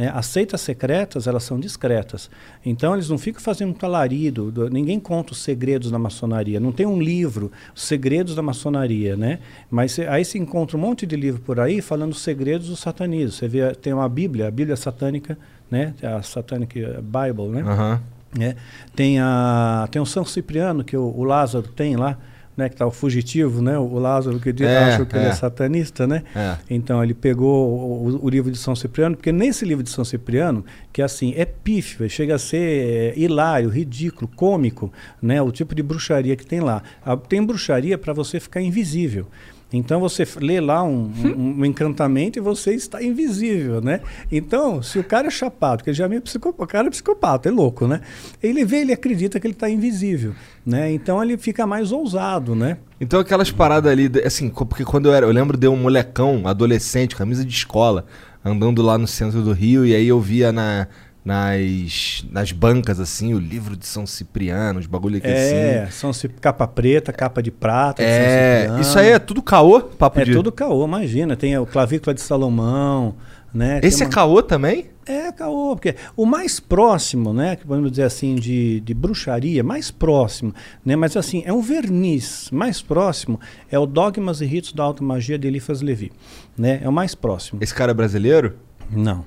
É, 0.00 0.06
as 0.08 0.26
seitas 0.26 0.60
secretas, 0.60 1.26
elas 1.26 1.42
são 1.42 1.58
discretas. 1.58 2.30
Então, 2.64 2.94
eles 2.94 3.08
não 3.08 3.18
ficam 3.18 3.42
fazendo 3.42 3.70
muito 3.70 3.84
alarido. 3.84 4.48
do- 4.52 4.70
ninguém 4.70 5.00
conta 5.00 5.32
os 5.32 5.38
segredos 5.42 5.90
da 5.90 5.98
maçonaria. 5.98 6.60
Não 6.60 6.70
tem 6.70 6.86
um 6.86 7.02
livro, 7.02 7.50
os 7.74 7.82
segredos 7.82 8.36
da 8.36 8.40
maçonaria, 8.40 9.16
né? 9.16 9.40
Mas 9.68 9.98
aí 9.98 10.24
se 10.24 10.38
encontra 10.38 10.76
um 10.76 10.80
monte 10.80 11.04
de 11.04 11.16
livro 11.16 11.40
por 11.40 11.58
aí 11.58 11.82
falando 11.82 12.12
os 12.12 12.20
segredos 12.20 12.68
do 12.68 12.76
satanismo. 12.76 13.32
Você 13.32 13.48
vê, 13.48 13.74
tem 13.74 13.92
uma 13.92 14.08
Bíblia, 14.08 14.46
a 14.46 14.50
Bíblia 14.52 14.76
satânica, 14.76 15.36
né? 15.68 15.92
A 16.00 16.22
Satanic 16.22 16.74
Bible, 17.02 17.48
né? 17.48 17.62
Aham. 17.62 18.00
né? 18.38 18.54
Tem, 18.94 19.18
a, 19.18 19.88
tem 19.90 20.00
o 20.00 20.06
São 20.06 20.24
Cipriano, 20.24 20.84
que 20.84 20.96
o, 20.96 21.02
o 21.12 21.24
Lázaro 21.24 21.66
tem 21.66 21.96
lá, 21.96 22.16
né? 22.58 22.68
que 22.68 22.74
está 22.74 22.84
o 22.86 22.90
fugitivo, 22.90 23.62
né? 23.62 23.78
o 23.78 23.98
Lázaro 23.98 24.38
que 24.40 24.52
diz, 24.52 24.66
É, 24.66 24.76
acha 24.94 25.06
que 25.06 25.16
ele 25.16 25.24
é. 25.24 25.28
é 25.28 25.32
satanista, 25.32 26.06
né? 26.06 26.24
É. 26.34 26.56
Então 26.68 27.02
ele 27.02 27.14
pegou 27.14 27.68
o, 27.70 28.24
o- 28.24 28.28
livro 28.28 28.50
de 28.50 28.58
São 28.58 28.74
Cipriano, 28.76 29.16
porque 29.16 29.30
nesse 29.32 29.64
livro 29.64 29.82
de 29.84 29.90
São 29.90 30.04
Cipriano, 30.04 30.64
que 30.92 31.00
assim, 31.00 31.32
é 31.36 31.44
pífio, 31.44 32.10
chega 32.10 32.34
a 32.34 32.38
ser 32.38 32.58
é, 32.58 33.18
hilário, 33.18 33.68
ridículo, 33.70 34.28
cômico, 34.34 34.92
né? 35.22 35.40
o 35.40 35.50
tipo 35.52 35.74
de 35.74 35.82
bruxaria 35.82 36.34
que 36.36 36.44
tem 36.44 36.60
lá. 36.60 36.82
Ah, 37.06 37.16
tem 37.16 37.42
bruxaria 37.42 37.96
para 37.96 38.12
você 38.12 38.40
ficar 38.40 38.60
invisível. 38.60 39.26
Então 39.72 40.00
você 40.00 40.26
lê 40.40 40.60
lá 40.60 40.82
um, 40.82 41.12
um- 41.24 41.60
um 41.60 41.64
encantamento 41.64 42.38
e 42.38 42.40
você 42.40 42.74
está 42.74 43.02
invisível, 43.02 43.82
né? 43.82 44.00
Então, 44.32 44.82
se 44.82 44.98
o 44.98 45.04
cara 45.04 45.26
é 45.26 45.30
chapado, 45.30 45.84
que 45.84 45.90
ele 45.90 45.96
já 45.96 46.06
é 46.06 46.08
meio 46.08 46.22
psicopata, 46.22 46.64
o 46.64 46.66
cara 46.66 46.86
é 46.86 46.90
psicopata, 46.90 47.48
é 47.50 47.52
louco, 47.52 47.86
né? 47.86 48.00
Ele 48.42 48.64
vê, 48.64 48.78
ele 48.78 48.92
acredita 48.94 49.38
que 49.38 49.46
ele 49.46 49.52
está 49.54 49.68
invisível, 49.68 50.34
né? 50.64 50.90
Então 50.90 51.22
ele 51.22 51.36
fica 51.36 51.66
mais 51.66 51.92
ousado, 51.92 52.54
né? 52.54 52.78
Então 53.00 53.20
aquelas 53.20 53.50
paradas 53.50 53.92
ali, 53.92 54.10
assim, 54.24 54.48
porque 54.48 54.84
quando 54.86 55.06
eu 55.06 55.12
era, 55.14 55.26
eu 55.26 55.32
lembro 55.32 55.56
de 55.56 55.68
um 55.68 55.76
molecão, 55.76 56.42
adolescente, 56.48 57.14
camisa 57.14 57.44
de 57.44 57.52
escola, 57.54 58.06
andando 58.44 58.80
lá 58.80 58.96
no 58.96 59.06
centro 59.06 59.42
do 59.42 59.52
Rio, 59.52 59.84
e 59.84 59.94
aí 59.94 60.08
eu 60.08 60.18
via 60.18 60.50
na, 60.50 60.88
nas, 61.32 62.24
nas 62.30 62.52
bancas, 62.52 62.98
assim, 62.98 63.34
o 63.34 63.38
livro 63.38 63.76
de 63.76 63.86
São 63.86 64.06
Cipriano, 64.06 64.80
os 64.80 64.86
bagulho 64.86 65.18
aqui 65.18 65.26
É, 65.28 65.82
assim. 65.84 65.92
são 65.92 66.12
Cip- 66.12 66.40
capa 66.40 66.66
preta, 66.66 67.12
capa 67.12 67.42
de 67.42 67.50
prata. 67.50 68.02
de 68.02 68.08
É, 68.08 68.60
Cipriano. 68.60 68.80
isso 68.80 68.98
aí 68.98 69.08
é 69.10 69.18
tudo 69.18 69.42
caô, 69.42 69.80
papo 69.82 70.20
É 70.20 70.24
de... 70.24 70.32
tudo 70.32 70.50
caô, 70.50 70.84
imagina. 70.86 71.36
Tem 71.36 71.56
o 71.58 71.66
clavícula 71.66 72.14
de 72.14 72.20
Salomão, 72.22 73.14
né? 73.52 73.78
Esse 73.82 74.02
é 74.02 74.06
uma- 74.06 74.12
caô 74.12 74.42
também? 74.42 74.86
É, 75.06 75.30
caô, 75.32 75.74
porque 75.76 75.94
o 76.16 76.26
mais 76.26 76.60
próximo, 76.60 77.32
né, 77.32 77.56
que 77.56 77.66
podemos 77.66 77.90
dizer 77.90 78.02
assim, 78.02 78.34
de, 78.34 78.80
de 78.80 78.92
bruxaria, 78.92 79.62
mais 79.64 79.90
próximo, 79.90 80.54
né, 80.84 80.96
mas 80.96 81.16
assim, 81.16 81.42
é 81.46 81.52
um 81.52 81.62
verniz 81.62 82.50
mais 82.52 82.82
próximo, 82.82 83.40
é 83.70 83.78
o 83.78 83.86
Dogmas 83.86 84.42
e 84.42 84.44
Ritos 84.44 84.74
da 84.74 84.82
Alta 84.82 85.02
Magia 85.02 85.38
de 85.38 85.48
Eliphas 85.48 85.80
Levi, 85.80 86.12
né, 86.58 86.80
é 86.82 86.88
o 86.88 86.92
mais 86.92 87.14
próximo. 87.14 87.58
Esse 87.62 87.74
cara 87.74 87.92
é 87.92 87.94
brasileiro? 87.94 88.56
Não, 88.90 89.24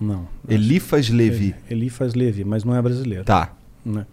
não. 0.00 0.26
Elifas 0.48 1.08
Levi. 1.10 1.54
É, 1.68 1.72
Eliphas 1.72 2.14
Levi, 2.14 2.44
mas 2.44 2.64
não 2.64 2.74
é 2.74 2.80
brasileiro. 2.80 3.24
Tá. 3.24 3.52
Né? 3.84 4.06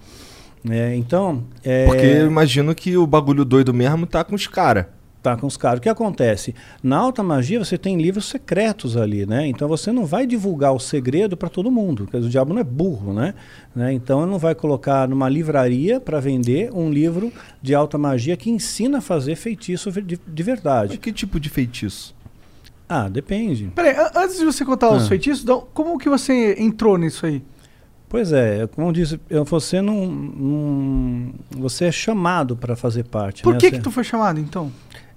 É, 0.69 0.95
então, 0.95 1.43
é, 1.63 1.86
Porque 1.86 2.06
eu 2.06 2.28
imagino 2.28 2.76
que 2.76 2.97
o 2.97 3.08
bagulho 3.08 3.45
doido 3.45 3.73
mesmo 3.73 4.06
tá 4.06 4.23
com 4.23 4.36
os 4.36 4.47
caras. 4.47 4.86
Tá 5.21 5.36
com 5.36 5.47
os 5.47 5.58
caras. 5.58 5.80
O 5.80 5.82
que 5.82 5.89
acontece? 5.89 6.54
Na 6.82 6.97
alta 6.97 7.23
magia 7.23 7.60
você 7.60 7.78
tem 7.78 7.97
livros 7.97 8.26
secretos 8.26 8.95
ali, 8.95 9.26
né? 9.26 9.47
Então 9.47 9.67
você 9.67 9.91
não 9.91 10.06
vai 10.06 10.28
divulgar 10.28 10.73
o 10.73 10.80
segredo 10.80 11.36
para 11.36 11.50
todo 11.50 11.71
mundo, 11.71 12.04
porque 12.06 12.17
o 12.17 12.30
diabo 12.30 12.54
não 12.54 12.62
é 12.62 12.63
burro, 12.63 13.13
né? 13.13 13.34
né? 13.76 13.91
Então 13.91 14.21
ele 14.21 14.32
não 14.32 14.39
vai 14.39 14.56
colocar 14.56 15.08
numa 15.08 15.28
livraria 15.28 16.00
para 16.00 16.19
vender 16.19 16.71
um 16.71 16.89
livro 16.89 17.34
de 17.62 17.73
alta 17.73 17.97
magia 17.97 18.38
que 18.38 18.50
ensina 18.50 19.00
a 19.00 19.02
fazer 19.02 19.36
feitiço 19.36 19.91
de, 19.91 20.02
de 20.02 20.19
Mas 20.28 20.45
verdade. 20.45 20.97
que 20.97 21.12
tipo 21.12 21.39
de 21.39 21.50
feitiço? 21.50 22.15
Ah, 22.89 23.10
depende. 23.10 23.69
Peraí, 23.76 23.95
an- 23.95 24.12
antes 24.15 24.38
de 24.39 24.45
você 24.45 24.63
contar 24.63 24.89
os 24.91 25.04
Ah. 25.04 25.08
feitiços, 25.08 25.45
como 25.73 25.97
que 25.97 26.08
você 26.10 26.56
entrou 26.58 26.97
nisso 26.97 27.26
aí? 27.26 27.41
Pois 28.10 28.32
é, 28.32 28.65
como 28.67 28.88
eu 28.88 28.91
disse, 28.93 29.19
você 29.45 29.82
não, 29.82 30.06
não- 30.08 31.34
você 31.52 31.86
é 31.86 31.91
chamado 31.91 32.56
para 32.56 32.76
fazer 32.76 33.04
parte. 33.04 33.43
Por 33.43 33.54
né? 33.54 33.60
que 33.60 33.69
Você- 33.69 33.76
que 33.78 33.82
tu 33.84 33.91
foi 33.91 34.04
chamado, 34.04 34.39
então? 34.39 34.71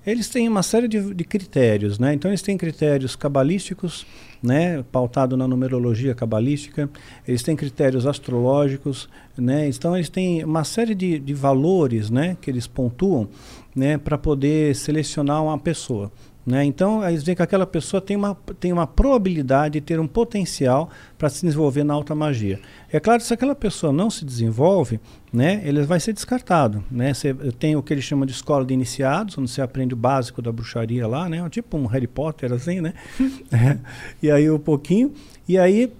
Eles 0.05 0.29
têm 0.31 0.49
uma 0.49 0.63
série 0.63 0.89
de, 0.89 1.15
de 1.15 1.25
critérios, 1.25 1.99
né? 1.99 2.15
Então 2.15 2.31
eles 2.31 2.41
têm 2.41 2.57
critérios 2.57 3.15
cabalísticos, 3.15 4.07
né? 4.43 4.83
Pautado 4.91 5.37
na 5.37 5.47
numerologia 5.47 6.15
cabalística. 6.15 6.89
Eles 7.29 7.43
têm 7.43 7.55
critérios 7.55 8.07
astrológicos, 8.07 9.09
né? 9.37 9.69
Então 9.69 9.95
eles 9.95 10.09
têm 10.09 10.43
uma 10.43 10.65
série 10.65 10.95
de, 10.95 11.19
de 11.19 11.35
valores, 11.35 12.09
né? 12.09 12.37
Que 12.41 12.51
eles 12.51 12.67
pontuam, 12.67 13.29
né? 13.77 13.99
Para 13.99 14.17
poder 14.17 14.75
selecionar 14.75 15.45
uma 15.45 15.59
pessoa. 15.59 16.11
Né? 16.45 16.65
Então, 16.65 17.07
eles 17.07 17.23
veem 17.23 17.37
que 17.37 17.43
aquela 17.43 17.67
pessoa 17.67 18.01
tem 18.01 18.17
uma, 18.17 18.35
tem 18.59 18.73
uma 18.73 18.87
probabilidade 18.87 19.75
de 19.75 19.81
ter 19.81 20.01
um 20.01 20.07
potencial 20.07 20.89
para 21.19 21.29
se 21.29 21.45
desenvolver 21.45 21.85
na 21.85 21.93
alta 21.93 22.15
magia. 22.15 22.59
É 22.91 22.99
claro 22.99 23.23
se 23.23 23.33
aquela 23.33 23.55
pessoa 23.55 23.93
não 23.93 24.11
se 24.11 24.25
desenvolve, 24.25 24.99
né, 25.33 25.61
ele 25.65 25.83
vai 25.83 26.01
ser 26.01 26.13
descartado. 26.13 26.83
Né? 26.91 27.13
Você 27.13 27.35
tem 27.59 27.77
o 27.77 27.83
que 27.83 27.93
eles 27.93 28.05
chamam 28.05 28.25
de 28.25 28.33
escola 28.33 28.65
de 28.65 28.73
iniciados, 28.73 29.37
onde 29.37 29.51
você 29.51 29.61
aprende 29.61 29.93
o 29.93 29.97
básico 29.97 30.41
da 30.41 30.51
bruxaria 30.51 31.07
lá, 31.07 31.29
né? 31.29 31.47
tipo 31.51 31.77
um 31.77 31.87
Harry 31.87 32.07
Potter, 32.07 32.53
assim, 32.53 32.81
né? 32.81 32.95
É. 33.53 33.79
E 34.23 34.31
aí 34.31 34.51
um 34.51 34.59
pouquinho. 34.59 35.13
E 35.49 35.59
aí 35.59 35.93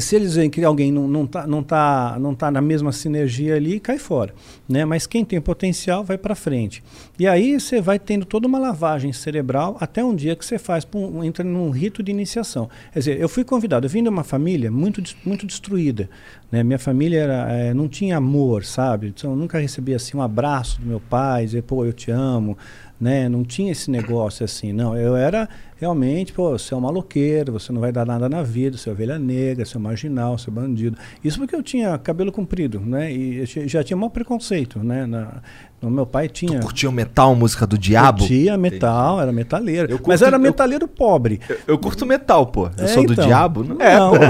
se 0.00 0.14
eles 0.14 0.36
veem 0.36 0.48
que 0.48 0.62
alguém 0.62 0.92
não, 0.92 1.08
não, 1.08 1.26
tá, 1.26 1.46
não, 1.48 1.62
tá, 1.62 2.16
não 2.20 2.34
tá 2.34 2.48
na 2.48 2.60
mesma 2.60 2.92
sinergia 2.92 3.56
ali, 3.56 3.80
cai 3.80 3.98
fora. 3.98 4.32
Né? 4.68 4.84
Mas 4.84 5.04
quem 5.04 5.24
tem 5.24 5.40
potencial 5.40 6.04
vai 6.04 6.16
para 6.16 6.36
frente. 6.36 6.82
E 7.18 7.26
aí 7.26 7.58
você 7.58 7.80
vai 7.80 7.98
tendo 7.98 8.24
toda 8.24 8.46
uma 8.46 8.58
lavagem 8.58 9.12
cerebral 9.12 9.76
até 9.80 10.04
um 10.04 10.14
dia 10.14 10.36
que 10.36 10.44
você 10.44 10.58
faz, 10.58 10.84
pum, 10.84 11.24
entra 11.24 11.44
num 11.44 11.70
rito 11.70 12.04
de 12.04 12.12
iniciação. 12.12 12.70
Quer 12.92 12.98
dizer, 13.00 13.20
eu 13.20 13.28
fui 13.28 13.42
convidado, 13.42 13.86
eu 13.86 13.90
vim 13.90 14.02
de 14.02 14.08
uma 14.08 14.22
família 14.22 14.70
muito, 14.70 15.02
muito 15.24 15.44
destruída. 15.44 16.08
Né? 16.52 16.62
Minha 16.62 16.78
família 16.78 17.18
era, 17.18 17.52
eh, 17.52 17.74
não 17.74 17.88
tinha 17.88 18.16
amor, 18.16 18.64
sabe? 18.64 19.08
Então, 19.08 19.30
eu 19.32 19.36
nunca 19.36 19.58
recebi 19.58 19.92
assim, 19.92 20.16
um 20.16 20.22
abraço 20.22 20.80
do 20.80 20.86
meu 20.86 21.00
pai, 21.00 21.46
dizer, 21.46 21.62
pô, 21.62 21.84
eu 21.84 21.92
te 21.92 22.12
amo. 22.12 22.56
Né? 23.00 23.28
Não 23.28 23.42
tinha 23.42 23.72
esse 23.72 23.90
negócio 23.90 24.44
assim, 24.44 24.72
não. 24.72 24.96
Eu 24.96 25.16
era 25.16 25.48
realmente, 25.78 26.32
pô, 26.32 26.50
você 26.56 26.72
é 26.72 26.76
um 26.76 26.80
maloqueiro, 26.80 27.52
você 27.52 27.72
não 27.72 27.80
vai 27.80 27.90
dar 27.92 28.06
nada 28.06 28.28
na 28.28 28.42
vida, 28.42 28.78
você 28.78 28.88
é 28.88 28.92
ovelha 28.92 29.18
negra, 29.18 29.64
você 29.64 29.76
é 29.76 29.80
marginal, 29.80 30.38
você 30.38 30.48
é 30.48 30.52
bandido. 30.52 30.96
Isso 31.22 31.38
porque 31.38 31.54
eu 31.56 31.62
tinha 31.62 31.98
cabelo 31.98 32.30
comprido, 32.30 32.80
né? 32.80 33.12
E 33.12 33.38
eu 33.40 33.68
já 33.68 33.82
tinha 33.82 33.96
maior 33.96 34.10
preconceito, 34.10 34.78
né? 34.78 35.04
Na, 35.06 35.42
no 35.82 35.90
meu 35.90 36.06
pai 36.06 36.28
tinha. 36.28 36.60
Curtiu 36.60 36.92
metal, 36.92 37.34
música 37.34 37.66
do 37.66 37.76
diabo? 37.76 38.20
Curtia 38.20 38.56
metal, 38.56 39.20
era 39.20 39.32
metaleiro. 39.32 39.90
Eu 39.90 39.96
mas 40.06 40.20
curto- 40.20 40.24
era 40.24 40.36
eu- 40.36 40.40
metaleiro 40.40 40.86
pobre. 40.88 41.40
Eu, 41.48 41.58
eu 41.66 41.78
curto 41.78 42.06
metal, 42.06 42.46
pô. 42.46 42.70
Eu 42.78 42.84
É, 42.84 42.88
sou 42.88 43.04
do 43.04 43.12
então. 43.12 43.26
diabo? 43.26 43.64
Não. 43.64 43.74
Não, 43.76 44.12
não. 44.12 44.20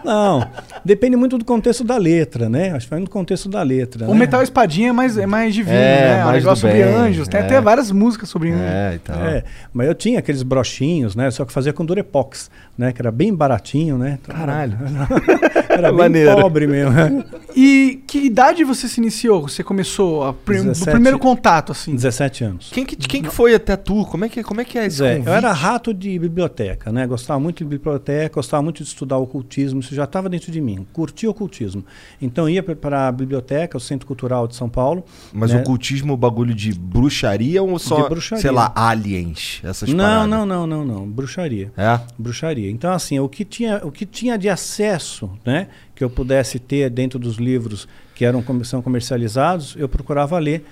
não. 0.40 0.48
Depende 0.84 1.16
muito 1.16 1.38
do 1.38 1.44
contexto 1.44 1.82
da 1.82 1.96
letra, 1.96 2.48
né? 2.48 2.72
Acho 2.72 2.86
que 2.86 2.90
vai 2.90 3.00
no 3.00 3.08
contexto 3.08 3.48
da 3.48 3.62
letra. 3.62 4.06
O 4.06 4.12
né? 4.12 4.20
Metal 4.20 4.42
Espadinha 4.42 4.90
é 4.90 4.92
mais, 4.92 5.16
é 5.16 5.26
mais 5.26 5.54
divino, 5.54 5.76
É, 5.76 5.80
né? 5.80 6.18
É 6.18 6.22
um 6.22 6.24
mais 6.26 6.42
do 6.42 6.46
negócio 6.46 6.60
sobre 6.68 6.84
bem, 6.84 6.94
anjos. 6.94 7.28
Tem 7.28 7.40
é. 7.40 7.44
até 7.44 7.60
várias 7.60 7.90
músicas 7.90 8.28
sobre 8.28 8.50
anjos. 8.50 8.62
É, 8.66 8.94
então. 9.02 9.24
É, 9.24 9.44
mas 9.72 9.86
eu 9.88 9.94
tinha 9.94 10.18
aqueles 10.18 10.42
brochinhos, 10.42 11.16
né? 11.16 11.30
Só 11.30 11.44
que 11.44 11.52
fazia 11.52 11.72
com 11.72 11.84
Durepox, 11.84 12.50
né? 12.76 12.92
Que 12.92 13.00
era 13.00 13.10
bem 13.10 13.34
baratinho, 13.34 13.96
né? 13.96 14.18
Então, 14.22 14.34
Caralho. 14.34 14.76
Era 15.70 15.88
bem 15.90 15.98
Maneiro. 15.98 16.40
pobre 16.40 16.66
mesmo. 16.66 16.94
E 17.56 18.02
que 18.08 18.18
idade 18.18 18.64
você 18.64 18.88
se 18.88 19.00
iniciou? 19.00 19.42
Você 19.48 19.62
começou 19.62 20.24
a 20.24 20.32
prim- 20.32 20.58
do 20.58 20.64
17. 20.70 20.90
primeiro 20.90 21.20
contato, 21.20 21.70
assim? 21.70 21.94
17 21.94 22.42
anos. 22.42 22.70
Quem 22.72 22.84
que, 22.84 22.96
quem 22.96 23.22
que 23.22 23.30
foi 23.30 23.54
até 23.54 23.76
tu? 23.76 24.04
Como 24.06 24.24
é 24.24 24.28
que, 24.28 24.42
como 24.42 24.60
é, 24.60 24.64
que 24.64 24.76
é 24.76 24.88
convite? 24.88 25.22
eu 25.24 25.32
era 25.32 25.52
rato 25.52 25.94
de 25.94 26.18
biblioteca, 26.18 26.90
né? 26.90 27.06
Gostava 27.06 27.38
muito 27.38 27.58
de 27.58 27.64
biblioteca, 27.64 28.34
gostava 28.34 28.60
muito 28.60 28.82
de 28.82 28.88
estudar 28.88 29.18
ocultismo, 29.18 29.78
isso 29.78 29.94
já 29.94 30.02
estava 30.02 30.28
dentro 30.28 30.50
de 30.50 30.60
mim. 30.60 30.73
Curtia 30.92 31.30
ocultismo. 31.30 31.84
Então 32.20 32.48
ia 32.48 32.62
para 32.62 33.08
a 33.08 33.12
biblioteca, 33.12 33.76
o 33.76 33.80
Centro 33.80 34.06
Cultural 34.06 34.48
de 34.48 34.56
São 34.56 34.68
Paulo. 34.68 35.04
Mas 35.32 35.52
né? 35.52 35.60
o 35.60 35.64
cultismo, 35.64 36.16
bagulho 36.16 36.54
de 36.54 36.72
bruxaria 36.72 37.62
ou 37.62 37.78
só, 37.78 38.02
De 38.02 38.08
bruxaria. 38.08 38.42
sei 38.42 38.50
lá, 38.50 38.72
aliens? 38.74 39.60
Essas 39.62 39.88
Não, 39.90 40.04
paradas? 40.04 40.28
não, 40.30 40.46
não, 40.46 40.66
não, 40.66 40.84
não. 40.84 41.08
Bruxaria. 41.08 41.70
É? 41.76 42.00
bruxaria. 42.18 42.70
Então, 42.70 42.92
assim, 42.92 43.18
o 43.18 43.28
que 43.28 43.44
tinha, 43.44 43.80
o 43.84 43.92
que 43.92 44.06
tinha 44.06 44.38
de 44.38 44.48
acesso, 44.48 45.30
né, 45.44 45.68
que 45.94 46.02
eu 46.02 46.10
pudesse 46.10 46.58
ter 46.58 46.90
dentro 46.90 47.18
dos 47.18 47.36
livros 47.36 47.86
que 48.14 48.24
eram 48.24 48.44
são 48.62 48.80
comercializados, 48.80 49.74
eu 49.76 49.88
procurava 49.88 50.38
ler 50.38 50.64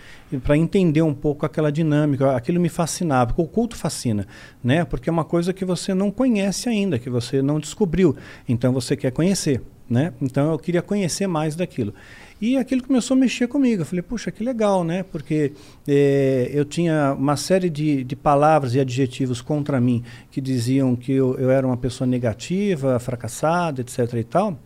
para 0.45 0.57
entender 0.57 1.03
um 1.03 1.13
pouco 1.13 1.45
aquela 1.45 1.71
dinâmica. 1.73 2.37
Aquilo 2.37 2.61
me 2.61 2.69
fascinava, 2.69 3.27
porque 3.27 3.43
o 3.43 3.47
culto 3.47 3.77
fascina, 3.77 4.27
né? 4.63 4.85
Porque 4.85 5.09
é 5.11 5.13
uma 5.13 5.25
coisa 5.25 5.53
que 5.53 5.65
você 5.65 5.93
não 5.93 6.11
conhece 6.11 6.69
ainda, 6.69 6.99
que 6.99 7.11
você 7.11 7.43
não 7.43 7.59
descobriu. 7.59 8.17
Então 8.49 8.73
você 8.73 8.97
quer 8.97 9.11
conhecer, 9.11 9.61
né? 9.93 10.13
Então 10.21 10.51
eu 10.51 10.59
queria 10.59 10.83
conhecer 10.83 11.27
mais 11.27 11.55
daquilo. 11.55 11.95
E 12.41 12.57
aquilo 12.57 12.83
começou 12.83 13.17
a 13.17 13.21
mexer 13.21 13.47
comigo. 13.47 13.83
Eu 13.83 13.87
falei, 13.87 14.03
puxa, 14.03 14.33
que 14.33 14.43
legal, 14.43 14.83
né? 14.83 15.05
Porque 15.05 15.53
eh, 15.87 16.51
eu 16.53 16.65
tinha 16.65 17.15
uma 17.17 17.37
série 17.37 17.71
de, 17.71 18.03
de 18.03 18.17
palavras 18.17 18.75
e 18.75 18.81
adjetivos 18.81 19.41
contra 19.41 19.81
mim 19.81 20.03
que 20.29 20.41
diziam 20.41 20.97
que 20.97 21.13
eu, 21.13 21.39
eu 21.39 21.53
era 21.53 21.65
uma 21.65 21.77
pessoa 21.77 22.05
negativa, 22.09 22.99
fracassada, 22.99 23.83
etc. 23.83 24.15
e 24.15 24.25
tal. 24.25 24.59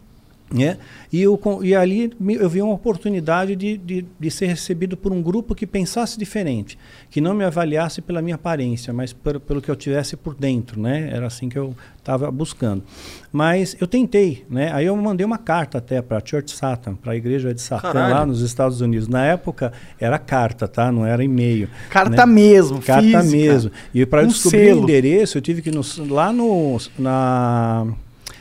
Né? 0.49 0.79
E, 1.13 1.21
eu, 1.23 1.41
e 1.61 1.75
ali 1.75 2.13
eu 2.39 2.49
vi 2.49 2.63
uma 2.63 2.73
oportunidade 2.73 3.57
de, 3.57 3.77
de, 3.77 4.07
de 4.19 4.31
ser 4.31 4.47
recebido 4.47 4.97
por 4.97 5.13
um 5.13 5.21
grupo 5.21 5.57
que 5.57 5.67
pensasse 5.67 6.17
diferente, 6.17 6.79
que 7.11 7.21
não 7.21 7.35
me 7.35 7.43
avaliasse 7.45 8.01
pela 8.01 8.23
minha 8.23 8.37
aparência, 8.37 8.93
mas 8.93 9.13
por- 9.13 9.41
pelo 9.41 9.61
que 9.61 9.69
eu 9.69 9.75
tivesse 9.75 10.17
por 10.17 10.37
dentro, 10.37 10.81
né? 10.81 11.11
Era 11.13 11.27
assim 11.27 11.49
que 11.49 11.59
eu 11.59 11.75
estava 11.99 12.31
buscando. 12.31 12.85
Mas 13.33 13.77
eu 13.81 13.89
tentei, 13.89 14.45
né? 14.49 14.71
Aí 14.73 14.87
eu 14.87 14.97
mandei 14.97 15.27
uma 15.27 15.37
carta 15.37 15.79
até 15.79 16.01
para 16.01 16.19
a 16.19 16.23
Church 16.25 16.53
Satan, 16.53 16.95
para 16.95 17.13
a 17.15 17.17
igreja 17.17 17.53
de 17.53 17.61
Satã 17.61 17.93
Caralho. 17.93 18.15
lá 18.15 18.25
nos 18.25 18.41
Estados 18.41 18.81
Unidos. 18.81 19.09
Na 19.09 19.25
época 19.27 19.73
era 19.99 20.17
carta, 20.17 20.69
tá? 20.69 20.93
Não 20.93 21.05
era 21.05 21.25
e-mail. 21.25 21.69
Carta 21.91 22.25
né? 22.25 22.33
mesmo, 22.33 22.81
Carta 22.81 23.03
física. 23.03 23.23
mesmo. 23.25 23.71
E 23.93 24.07
para 24.07 24.23
Um 24.23 24.29
descobrir 24.29 24.67
selo. 24.67 24.81
o 24.81 24.83
endereço, 24.85 25.39
eu 25.39 25.43
tive 25.43 25.61
que 25.61 25.71
ir 25.71 25.75
no, 25.75 25.83
lá 26.15 26.33
no, 26.33 26.79
na, 26.97 27.89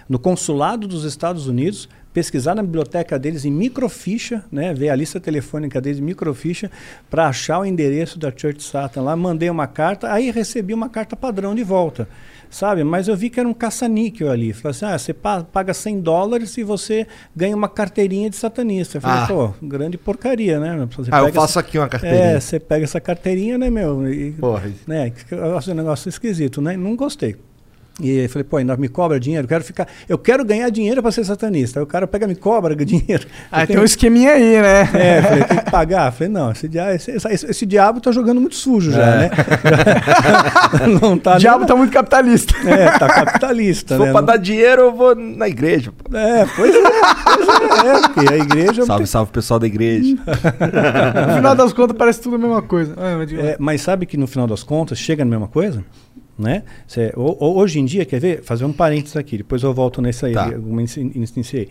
no 0.08 0.20
consulado 0.20 0.88
dos 0.88 1.04
Estados 1.04 1.48
Unidos 1.48 1.90
pesquisar 2.14 2.56
na 2.56 2.64
biblioteca 2.64 3.20
deles 3.20 3.44
em 3.44 3.52
microficha, 3.52 4.46
né, 4.50 4.74
ver 4.74 4.88
a 4.90 4.96
lista 4.96 5.20
telefônica 5.20 5.82
deles 5.82 6.00
em 6.00 6.04
microficha 6.04 6.72
para 7.10 7.28
achar 7.28 7.60
o 7.60 7.66
endereço 7.66 8.18
da 8.18 8.32
Church 8.34 8.64
Satan 8.64 9.02
lá, 9.02 9.16
mandei 9.18 9.50
uma 9.50 9.68
carta, 9.68 10.10
aí 10.14 10.32
recebi 10.32 10.74
uma 10.74 10.88
carta 10.88 11.14
padrão 11.18 11.54
de 11.54 11.62
volta, 11.62 12.08
sabe? 12.50 12.86
Mas 12.86 13.10
eu 13.10 13.18
vi 13.18 13.30
que 13.30 13.38
era 13.38 13.50
um 13.50 13.54
caça-níquel 13.54 14.32
ali. 14.32 14.54
Falei 14.54 14.72
assim, 14.72 14.86
ah, 14.86 14.98
você 14.98 15.14
pa- 15.14 15.44
paga 15.44 15.74
100 15.74 16.00
dólares 16.00 16.58
e 16.58 16.64
você 16.64 17.06
ganha 17.36 17.54
uma 17.54 17.68
carteirinha 17.68 18.30
de 18.30 18.38
satanista. 18.38 18.96
Eu 18.96 19.02
falei, 19.02 19.24
Ah. 19.24 19.28
pô, 19.28 19.54
grande 19.62 19.98
porcaria, 19.98 20.58
né? 20.58 20.88
Você 20.96 21.10
Ah, 21.12 21.20
eu 21.20 21.34
faço 21.34 21.52
essa- 21.52 21.60
aqui 21.60 21.78
uma 21.78 21.90
carteirinha. 21.90 22.24
É, 22.24 22.40
você 22.40 22.62
pega 22.62 22.86
essa 22.86 23.02
carteirinha, 23.02 23.58
né, 23.58 23.70
meu? 23.70 24.10
E, 24.10 24.32
Porra. 24.32 24.72
né, 24.88 25.12
acho 25.58 25.70
um 25.72 25.76
negócio 25.76 26.08
esquisito, 26.08 26.62
né? 26.62 26.78
Não 26.78 26.96
gostei. 26.96 27.36
E 27.98 28.10
eu 28.24 28.30
falei, 28.30 28.44
pô, 28.44 28.58
ainda 28.58 28.76
me 28.76 28.90
cobra 28.90 29.18
dinheiro, 29.18 29.46
eu 29.46 29.48
quero 29.50 29.64
ficar, 29.64 29.88
eu 30.10 30.18
quero 30.18 30.44
ganhar 30.44 30.70
dinheiro 30.70 31.02
para 31.02 31.12
ser 31.14 31.24
satanista. 31.24 31.80
Aí 31.80 31.84
o 31.84 31.88
cara 31.88 32.06
pega, 32.06 32.28
me 32.28 32.36
cobra 32.36 32.76
dinheiro. 32.86 33.26
Ah, 33.50 33.62
Eu 33.62 33.68
tem 33.68 33.68
tenho- 33.68 33.82
um 33.82 33.86
esqueminha 33.86 34.32
aí, 34.32 34.62
né? 34.62 34.90
É, 34.94 35.20
eu 35.20 35.24
falei, 35.24 35.44
tem 35.46 35.58
que 35.60 35.72
pagar. 35.72 36.08
Eu 36.08 36.12
falei, 36.12 36.28
não, 36.34 36.52
esse, 36.52 36.68
dia, 36.68 36.94
esse, 36.94 37.12
esse- 37.12 37.46
esse 37.46 37.66
diabo 37.66 38.02
tá 38.02 38.12
jogando 38.12 38.42
muito 38.42 38.56
sujo 38.56 38.92
já, 38.92 39.02
É. 39.06 39.18
né? 39.20 39.30
não 41.02 41.18
tá 41.18 41.36
o 41.36 41.40
diabo 41.40 41.60
nem- 41.60 41.68
tá 41.68 41.76
muito 41.76 41.92
capitalista. 41.94 42.54
É, 42.70 42.98
tá 42.98 43.08
capitalista, 43.08 43.94
Se 43.96 43.98
for 43.98 44.06
né? 44.08 44.12
pra 44.12 44.22
Não- 44.22 44.28
dar 44.28 44.38
dinheiro, 44.38 44.82
eu 44.84 44.94
vou 44.94 45.16
na 45.16 45.48
igreja. 45.48 45.92
pô. 45.92 46.16
É, 46.18 46.46
pois 46.56 46.76
é, 46.76 46.82
pois 46.82 47.48
é, 47.48 47.88
é, 47.88 48.02
porque 48.10 48.34
a 48.34 48.38
igreja... 48.38 48.86
Salve, 48.86 49.08
salve, 49.08 49.32
pessoal 49.32 49.60
da 49.60 49.68
igreja. 49.68 50.16
No 50.16 51.36
final 51.38 51.56
das 51.56 51.72
contas, 51.74 51.96
parece 51.98 52.22
tudo 52.22 52.36
a 52.36 52.40
mesma 52.40 52.62
coisa. 52.62 52.94
Ah. 52.98 53.24
É, 53.42 53.56
mas 53.60 53.82
sabe 53.82 54.06
que 54.06 54.18
no 54.18 54.28
final 54.28 54.48
das 54.48 54.64
contas 54.64 54.98
chega 54.98 55.24
na 55.24 55.32
mesma 55.32 55.48
coisa? 55.48 55.84
Né? 56.38 56.64
Cê- 56.86 57.14
ho- 57.16 57.38
ho- 57.40 57.56
hoje 57.58 57.80
em 57.80 57.86
dia, 57.86 58.04
quer 58.06 58.20
ver? 58.20 58.44
Fazer 58.44 58.66
um 58.66 58.74
parênteses 58.74 59.16
aqui, 59.16 59.38
depois 59.38 59.64
eu 59.64 59.74
volto 59.74 60.02
nesse 60.02 60.26
aí, 60.26 60.34
Tá. 60.34 60.50
iniciei. 60.98 61.70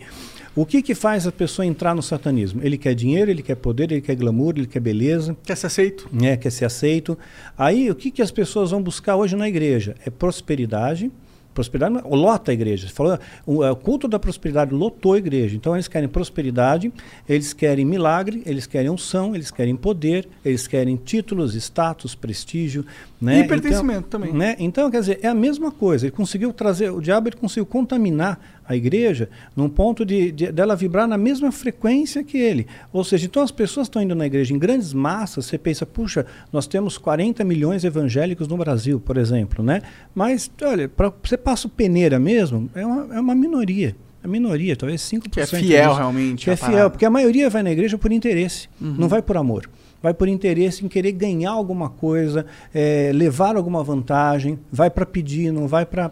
O 0.55 0.65
que, 0.65 0.81
que 0.81 0.95
faz 0.95 1.27
a 1.27 1.31
pessoa 1.31 1.65
entrar 1.65 1.93
no 1.93 2.01
satanismo? 2.01 2.61
Ele 2.63 2.77
quer 2.77 2.95
dinheiro, 2.95 3.29
ele 3.29 3.43
quer 3.43 3.55
poder, 3.55 3.91
ele 3.91 4.01
quer 4.01 4.15
glamour, 4.15 4.53
ele 4.55 4.65
quer 4.65 4.79
beleza, 4.79 5.35
Quer 5.43 5.55
ser 5.57 5.67
aceito? 5.67 6.09
né? 6.11 6.35
quer 6.37 6.49
ser 6.49 6.65
aceito. 6.65 7.15
Aí, 7.57 7.91
o 7.91 7.95
que, 7.95 8.09
que 8.09 8.21
as 8.21 8.31
pessoas 8.31 8.71
vão 8.71 8.81
buscar 8.81 9.17
hoje 9.17 9.35
na 9.35 9.47
igreja? 9.47 9.95
É 10.05 10.09
prosperidade, 10.09 11.11
Prosperidade 11.55 12.01
lota 12.05 12.51
a 12.51 12.53
igreja. 12.53 12.85
Você 12.87 12.93
falou, 12.93 13.17
o, 13.45 13.63
é, 13.63 13.71
o 13.71 13.75
culto 13.77 14.09
da 14.09 14.19
prosperidade 14.19 14.73
lotou 14.73 15.13
a 15.13 15.17
igreja. 15.17 15.55
Então 15.55 15.73
eles 15.73 15.87
querem 15.87 16.09
prosperidade, 16.09 16.91
eles 17.27 17.53
querem 17.53 17.85
milagre, 17.85 18.43
eles 18.45 18.67
querem 18.67 18.89
unção, 18.89 19.33
eles 19.33 19.49
querem 19.49 19.73
poder, 19.73 20.27
eles 20.43 20.67
querem 20.67 20.97
títulos, 20.97 21.55
status, 21.55 22.13
prestígio. 22.13 22.85
Né? 23.21 23.39
E 23.39 23.47
pertencimento 23.47 24.09
também. 24.09 24.33
Né? 24.33 24.57
Então, 24.59 24.91
quer 24.91 24.99
dizer, 24.99 25.19
é 25.21 25.27
a 25.29 25.33
mesma 25.33 25.71
coisa. 25.71 26.05
Ele 26.05 26.11
conseguiu 26.11 26.51
trazer, 26.51 26.91
o 26.91 26.99
diabo 26.99 27.29
ele 27.29 27.37
conseguiu 27.37 27.65
contaminar 27.65 28.37
a 28.67 28.75
igreja 28.75 29.29
num 29.55 29.69
ponto 29.69 30.05
de, 30.05 30.31
de- 30.31 30.51
dela 30.51 30.75
vibrar 30.75 31.07
na 31.07 31.17
mesma 31.17 31.51
frequência 31.51 32.23
que 32.23 32.37
ele. 32.37 32.65
Ou 32.91 33.03
seja, 33.03 33.25
então 33.25 33.43
as 33.43 33.51
pessoas 33.51 33.87
estão 33.87 34.01
indo 34.01 34.15
na 34.15 34.25
igreja 34.25 34.53
em 34.53 34.59
grandes 34.59 34.91
massas, 34.93 35.45
você 35.45 35.57
pensa, 35.57 35.85
puxa, 35.85 36.25
nós 36.51 36.65
temos 36.67 36.97
40 36.97 37.43
milhões 37.43 37.83
evangélicos 37.83 38.47
no 38.47 38.57
Brasil, 38.57 38.99
por 38.99 39.17
exemplo, 39.17 39.63
né? 39.63 39.81
Mas, 40.13 40.49
olha, 40.61 40.89
para 40.89 41.11
você 41.23 41.37
passa 41.37 41.67
o 41.67 41.69
peneira 41.69 42.19
mesmo, 42.19 42.69
é 42.73 42.85
uma, 42.85 43.15
é 43.15 43.19
uma 43.19 43.35
minoria. 43.35 43.95
É 44.23 44.27
minoria, 44.27 44.75
talvez 44.75 45.01
5%. 45.01 45.29
Que 45.29 45.39
é 45.41 45.45
fiel 45.45 45.87
disso. 45.89 45.97
realmente. 45.99 46.43
Que 46.45 46.49
é 46.49 46.53
a 46.53 46.57
fiel, 46.57 46.89
porque 46.89 47.05
a 47.05 47.09
maioria 47.11 47.47
vai 47.49 47.61
na 47.61 47.71
igreja 47.71 47.95
por 47.97 48.11
interesse, 48.11 48.67
não 48.81 49.07
vai 49.07 49.21
por 49.21 49.37
amor. 49.37 49.69
Vai 50.01 50.13
por 50.13 50.27
interesse 50.27 50.83
em 50.83 50.87
querer 50.87 51.11
ganhar 51.11 51.51
alguma 51.51 51.89
coisa, 51.89 52.45
eh, 52.73 53.11
levar 53.13 53.55
alguma 53.55 53.83
vantagem, 53.83 54.59
vai 54.71 54.89
para 54.89 55.05
pedir, 55.05 55.51
não 55.51 55.67
vai 55.67 55.85
para 55.85 56.11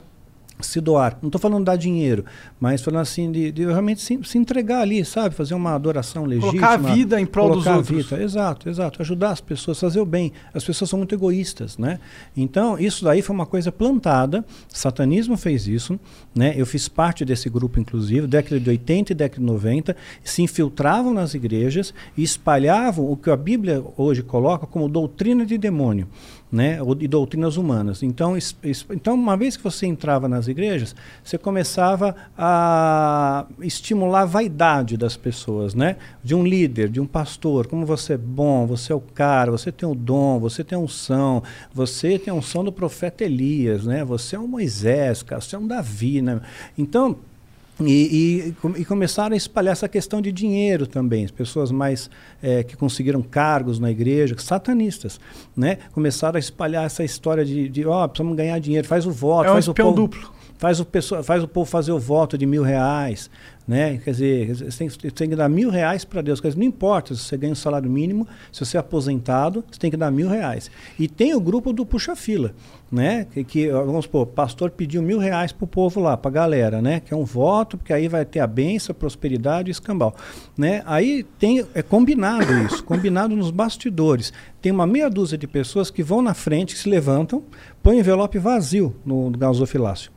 se 0.65 0.79
doar. 0.81 1.17
Não 1.21 1.27
estou 1.27 1.39
falando 1.39 1.65
dar 1.65 1.75
dinheiro, 1.75 2.25
mas 2.59 2.81
falando 2.81 3.01
assim 3.01 3.31
de, 3.31 3.51
de 3.51 3.65
realmente 3.65 4.01
se, 4.01 4.19
se 4.23 4.37
entregar 4.37 4.81
ali, 4.81 5.03
sabe? 5.05 5.35
Fazer 5.35 5.53
uma 5.53 5.73
adoração 5.73 6.25
legítima. 6.25 6.51
Colocar 6.51 6.73
a 6.73 6.93
vida 6.93 7.19
em 7.19 7.25
prol 7.25 7.55
dos 7.55 7.65
outros. 7.65 8.09
vida, 8.09 8.21
Exato, 8.21 8.69
exato. 8.69 9.01
Ajudar 9.01 9.31
as 9.31 9.41
pessoas, 9.41 9.79
fazer 9.79 9.99
o 9.99 10.05
bem. 10.05 10.31
As 10.53 10.63
pessoas 10.63 10.89
são 10.89 10.97
muito 10.97 11.13
egoístas, 11.13 11.77
né? 11.77 11.99
Então, 12.35 12.77
isso 12.77 13.03
daí 13.03 13.21
foi 13.21 13.35
uma 13.35 13.45
coisa 13.45 13.71
plantada. 13.71 14.43
Satanismo 14.67 15.37
fez 15.37 15.67
isso, 15.67 15.99
né? 16.35 16.53
Eu 16.55 16.65
fiz 16.65 16.87
parte 16.87 17.25
desse 17.25 17.49
grupo, 17.49 17.79
inclusive, 17.79 18.27
década 18.27 18.59
de 18.59 18.69
80 18.69 19.11
e 19.11 19.15
década 19.15 19.39
de 19.39 19.45
90, 19.45 19.95
se 20.23 20.41
infiltravam 20.41 21.13
nas 21.13 21.33
igrejas 21.33 21.93
e 22.17 22.23
espalhavam 22.23 23.09
o 23.09 23.17
que 23.17 23.29
a 23.29 23.37
Bíblia 23.37 23.83
hoje 23.97 24.21
coloca 24.23 24.65
como 24.65 24.87
doutrina 24.89 25.45
de 25.45 25.57
demônio. 25.57 26.07
Né, 26.53 26.77
de 26.99 27.07
doutrinas 27.07 27.57
humanas. 27.57 28.03
Então, 28.03 28.37
então, 28.91 29.15
uma 29.15 29.35
vez 29.35 29.57
que 29.57 29.63
você 29.63 29.87
entrava 29.87 30.27
nas 30.27 30.47
igrejas, 30.47 30.95
você 31.23 31.35
começava 31.35 32.15
a 32.37 33.47
estimular 33.59 34.21
a 34.21 34.25
vaidade 34.25 34.95
das 34.95 35.17
pessoas, 35.17 35.73
né? 35.73 35.95
De 36.23 36.35
um 36.35 36.45
líder, 36.45 36.89
de 36.89 37.01
um 37.01 37.07
pastor, 37.07 37.65
como 37.65 37.87
você 37.87 38.13
é 38.13 38.17
bom, 38.17 38.67
você 38.67 38.93
é 38.93 38.95
o 38.95 39.01
cara, 39.01 39.49
você 39.49 39.71
tem 39.71 39.89
o 39.89 39.95
dom, 39.95 40.39
você 40.39 40.63
tem 40.63 40.75
a 40.75 40.79
unção, 40.79 41.41
você 41.73 42.19
tem 42.19 42.31
a 42.31 42.35
unção 42.35 42.63
do 42.63 42.71
profeta 42.71 43.23
Elias, 43.23 43.85
né? 43.85 44.05
Você 44.05 44.35
é 44.35 44.39
um 44.39 44.47
Moisés, 44.47 45.25
você 45.27 45.55
é 45.55 45.59
um 45.59 45.65
Davi, 45.65 46.21
né? 46.21 46.39
Então, 46.77 47.17
e, 47.81 48.53
e, 48.75 48.81
e 48.81 48.85
começaram 48.85 49.33
a 49.33 49.37
espalhar 49.37 49.71
essa 49.71 49.89
questão 49.89 50.21
de 50.21 50.31
dinheiro 50.31 50.85
também. 50.85 51.25
As 51.25 51.31
pessoas 51.31 51.71
mais 51.71 52.09
eh, 52.41 52.63
que 52.63 52.75
conseguiram 52.75 53.21
cargos 53.21 53.79
na 53.79 53.89
igreja, 53.89 54.35
satanistas, 54.37 55.19
né? 55.57 55.77
Começaram 55.91 56.35
a 56.35 56.39
espalhar 56.39 56.85
essa 56.85 57.03
história 57.03 57.43
de, 57.43 57.85
ó, 57.85 58.07
precisamos 58.07 58.37
ganhar 58.37 58.59
dinheiro, 58.59 58.87
faz 58.87 59.05
o 59.05 59.11
voto, 59.11 59.47
É 59.47 59.49
um 59.51 59.53
faz 59.53 59.67
o 59.67 59.73
povo, 59.73 59.95
duplo. 59.95 60.31
faz 60.57 60.79
o 60.79 60.85
pessoa, 60.85 61.23
faz 61.23 61.43
o 61.43 61.47
povo 61.47 61.69
fazer 61.69 61.91
o 61.91 61.99
voto 61.99 62.37
de 62.37 62.45
mil 62.45 62.61
reais, 62.61 63.29
né? 63.67 63.97
Quer 64.03 64.11
dizer, 64.11 64.55
você 64.55 64.77
tem, 64.77 64.89
você 64.89 65.11
tem 65.11 65.29
que 65.29 65.35
dar 65.35 65.49
mil 65.49 65.69
reais 65.69 66.03
para 66.03 66.21
Deus. 66.21 66.41
Quer 66.41 66.49
dizer, 66.49 66.59
não 66.59 66.67
importa 66.67 67.15
se 67.15 67.21
você 67.21 67.37
ganha 67.37 67.53
um 67.53 67.55
salário 67.55 67.89
mínimo, 67.89 68.27
se 68.51 68.65
você 68.65 68.77
é 68.77 68.79
aposentado, 68.79 69.63
você 69.69 69.79
tem 69.79 69.89
que 69.89 69.97
dar 69.97 70.11
mil 70.11 70.27
reais. 70.27 70.69
E 70.99 71.07
tem 71.07 71.33
o 71.33 71.39
grupo 71.39 71.71
do 71.71 71.85
puxa-fila, 71.85 72.53
né? 72.91 73.25
Que, 73.31 73.43
que, 73.43 73.69
vamos 73.69 74.05
supor, 74.05 74.27
pastor 74.27 74.71
pediu 74.71 75.01
mil 75.01 75.17
reais 75.17 75.51
para 75.51 75.63
o 75.63 75.67
povo 75.67 75.99
lá, 75.99 76.17
para 76.17 76.29
a 76.29 76.33
galera, 76.33 76.81
né? 76.81 76.99
Que 76.99 77.13
é 77.13 77.17
um 77.17 77.25
voto, 77.25 77.77
porque 77.77 77.93
aí 77.93 78.07
vai 78.07 78.25
ter 78.25 78.39
a 78.39 78.47
bênção, 78.47 78.91
a 78.91 78.95
prosperidade 78.95 79.69
e 79.69 79.71
escambau. 79.71 80.13
Né? 80.57 80.83
Aí 80.85 81.23
tem, 81.39 81.65
é 81.73 81.81
combinado 81.81 82.53
isso, 82.65 82.83
combinado 82.83 83.35
nos 83.35 83.51
bastidores. 83.51 84.33
Tem 84.61 84.71
uma 84.71 84.85
meia 84.85 85.09
dúzia 85.09 85.37
de 85.37 85.47
pessoas 85.47 85.89
que 85.89 86.03
vão 86.03 86.21
na 86.21 86.33
frente, 86.33 86.73
que 86.73 86.79
se 86.79 86.89
levantam, 86.89 87.43
põem 87.81 87.97
o 87.97 87.99
envelope 87.99 88.37
vazio 88.37 88.95
no, 89.05 89.29
no 89.29 89.37
gasofilácio 89.37 90.11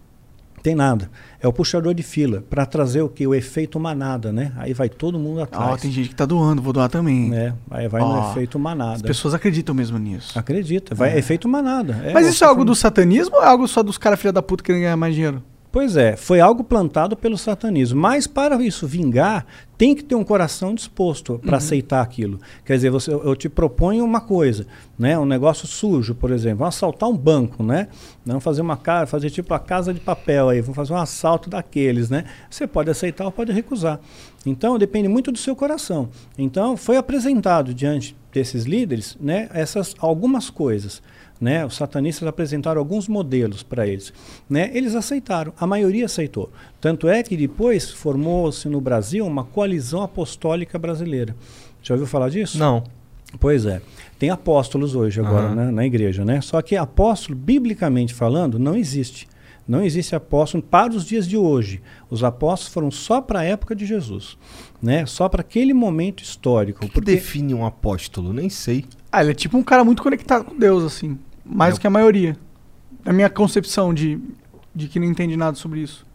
tem 0.67 0.75
nada. 0.75 1.09
É 1.41 1.47
o 1.47 1.53
puxador 1.53 1.95
de 1.95 2.03
fila 2.03 2.43
para 2.51 2.67
trazer 2.67 3.01
o 3.01 3.09
que? 3.09 3.25
O 3.25 3.33
efeito 3.33 3.79
manada, 3.79 4.33
né? 4.33 4.51
Aí 4.57 4.73
vai 4.75 4.89
todo 4.89 5.17
mundo 5.17 5.39
Ó, 5.39 5.43
atrás. 5.45 5.81
tem 5.81 5.93
gente 5.93 6.09
que 6.09 6.15
tá 6.17 6.27
doando, 6.27 6.61
vou 6.61 6.73
doar 6.73 6.89
também. 6.89 7.31
né? 7.31 7.55
Aí 7.71 7.87
vai 7.87 8.03
Ó, 8.03 8.25
no 8.25 8.31
efeito 8.33 8.59
manada. 8.59 8.95
As 8.97 9.03
pessoas 9.03 9.33
acreditam 9.33 9.73
mesmo 9.73 9.97
nisso. 9.97 10.37
Acredita, 10.37 10.93
vai 10.93 11.13
É. 11.15 11.19
efeito 11.19 11.49
manada. 11.49 12.01
É, 12.05 12.13
Mas 12.13 12.27
isso 12.27 12.43
é 12.43 12.49
algo 12.49 12.65
do 12.65 12.75
satanismo 12.75 13.37
ou 13.37 13.43
é 13.45 13.47
algo 13.47 13.69
só 13.69 13.81
dos 13.81 13.97
caras 13.97 14.19
filha 14.19 14.33
da 14.33 14.43
puta 14.43 14.65
querendo 14.65 14.83
ganhar 14.83 14.97
mais 14.97 15.15
dinheiro? 15.15 15.41
Pois 15.77 15.95
é, 15.95 16.17
foi 16.17 16.41
algo 16.41 16.65
plantado 16.65 17.15
pelo 17.15 17.37
satanismo. 17.37 18.01
Mas 18.01 18.27
para 18.27 18.57
isso 18.65 18.87
vingar, 18.87 19.45
tem 19.77 19.95
que 19.95 20.03
ter 20.03 20.15
um 20.15 20.25
coração 20.25 20.75
disposto 20.75 21.39
para 21.39 21.59
aceitar 21.59 22.01
aquilo. 22.01 22.41
Quer 22.65 22.77
dizer, 22.77 22.89
você, 22.89 23.13
eu 23.13 23.37
te 23.37 23.47
proponho 23.47 24.03
uma 24.03 24.23
coisa, 24.23 24.67
né? 24.99 25.19
Um 25.19 25.27
negócio 25.27 25.67
sujo, 25.67 26.15
por 26.15 26.31
exemplo, 26.31 26.61
vamos 26.61 26.75
assaltar 26.75 27.11
um 27.11 27.15
banco, 27.15 27.63
né? 27.63 27.89
Vamos 28.25 28.43
fazer 28.43 28.63
uma 28.63 28.79
casa, 28.79 29.07
fazer 29.07 29.29
tipo 29.29 29.53
a 29.53 29.59
casa 29.59 29.93
de 29.93 30.01
papel 30.01 30.49
aí, 30.49 30.63
vamos 30.63 30.77
fazer 30.77 30.95
um 30.95 30.97
assalto 30.97 31.51
daqueles, 31.51 32.09
né? 32.09 32.25
Você 32.49 32.67
pode 32.67 32.89
aceitar 32.89 33.27
ou 33.27 33.31
pode 33.31 33.53
recusar. 33.53 34.01
Então 34.47 34.79
depende 34.79 35.09
muito 35.09 35.31
do 35.31 35.37
seu 35.37 35.55
coração. 35.55 36.09
Então 36.39 36.75
foi 36.79 36.97
apresentado 36.97 37.75
diante 37.75 38.17
desses 38.33 38.65
líderes, 38.65 39.15
né? 39.21 39.51
Essas 39.53 39.95
algumas 39.99 40.49
coisas. 40.49 41.03
Né? 41.41 41.65
Os 41.65 41.77
satanistas 41.77 42.27
apresentaram 42.27 42.79
alguns 42.79 43.09
modelos 43.09 43.63
para 43.63 43.87
eles. 43.87 44.13
Né? 44.49 44.71
Eles 44.73 44.95
aceitaram, 44.95 45.53
a 45.59 45.67
maioria 45.67 46.07
aceitou. 46.07 46.51
Tanto 46.81 47.09
é 47.09 47.23
que 47.23 47.37
depois 47.37 47.91
formou-se 47.91 48.69
no 48.69 48.81
Brasil 48.81 49.27
uma 49.27 49.45
coalizão 49.45 50.03
apostólica 50.03 50.79
brasileira. 50.79 51.37
Já 51.83 51.95
ouviu 51.95 52.07
falar 52.07 52.31
disso? 52.31 52.59
Não. 52.59 52.83
Pois 53.39 53.67
é. 53.67 53.83
Tem 54.19 54.31
apóstolos 54.31 54.95
hoje 54.95 55.21
agora 55.21 55.47
Aham. 55.47 55.55
né, 55.55 55.71
na 55.71 55.85
igreja, 55.85 56.25
né? 56.25 56.41
Só 56.41 56.63
que 56.63 56.75
apóstolo, 56.75 57.39
biblicamente 57.39 58.15
falando, 58.15 58.59
não 58.59 58.77
existe. 58.77 59.29
Não 59.67 59.83
existe 59.83 60.15
apóstolo 60.15 60.63
para 60.63 60.93
os 60.93 61.05
dias 61.05 61.27
de 61.27 61.37
hoje. 61.37 61.83
Os 62.09 62.23
apóstolos 62.23 62.73
foram 62.73 62.91
só 62.91 63.21
para 63.21 63.41
a 63.41 63.45
época 63.45 63.75
de 63.75 63.85
Jesus, 63.85 64.39
né? 64.81 65.05
Só 65.07 65.29
para 65.29 65.41
aquele 65.41 65.75
momento 65.75 66.23
histórico. 66.23 66.85
O 66.85 66.89
que 66.89 66.95
porque- 66.95 67.11
define 67.13 67.53
um 67.53 67.67
apóstolo? 67.67 68.33
Nem 68.33 68.49
sei. 68.49 68.85
Ah, 69.11 69.23
ele 69.23 69.33
é 69.33 69.35
tipo 69.35 69.57
um 69.59 69.63
cara 69.65 69.83
muito 69.85 70.03
conectado 70.03 70.45
com 70.45 70.57
Deus, 70.57 70.85
assim. 70.85 71.19
Mais 71.45 71.75
É. 71.75 71.79
do 71.79 71.81
que 71.81 71.87
a 71.87 71.91
maioria. 71.91 72.37
Na 73.05 73.13
minha 73.13 73.29
concepção 73.29 73.93
de, 73.93 74.21
de 74.75 74.87
que 74.87 75.01
não 75.01 75.07
entende 75.07 75.37
nada 75.37 75.57
sobre 75.57 75.81
isso. 75.81 76.06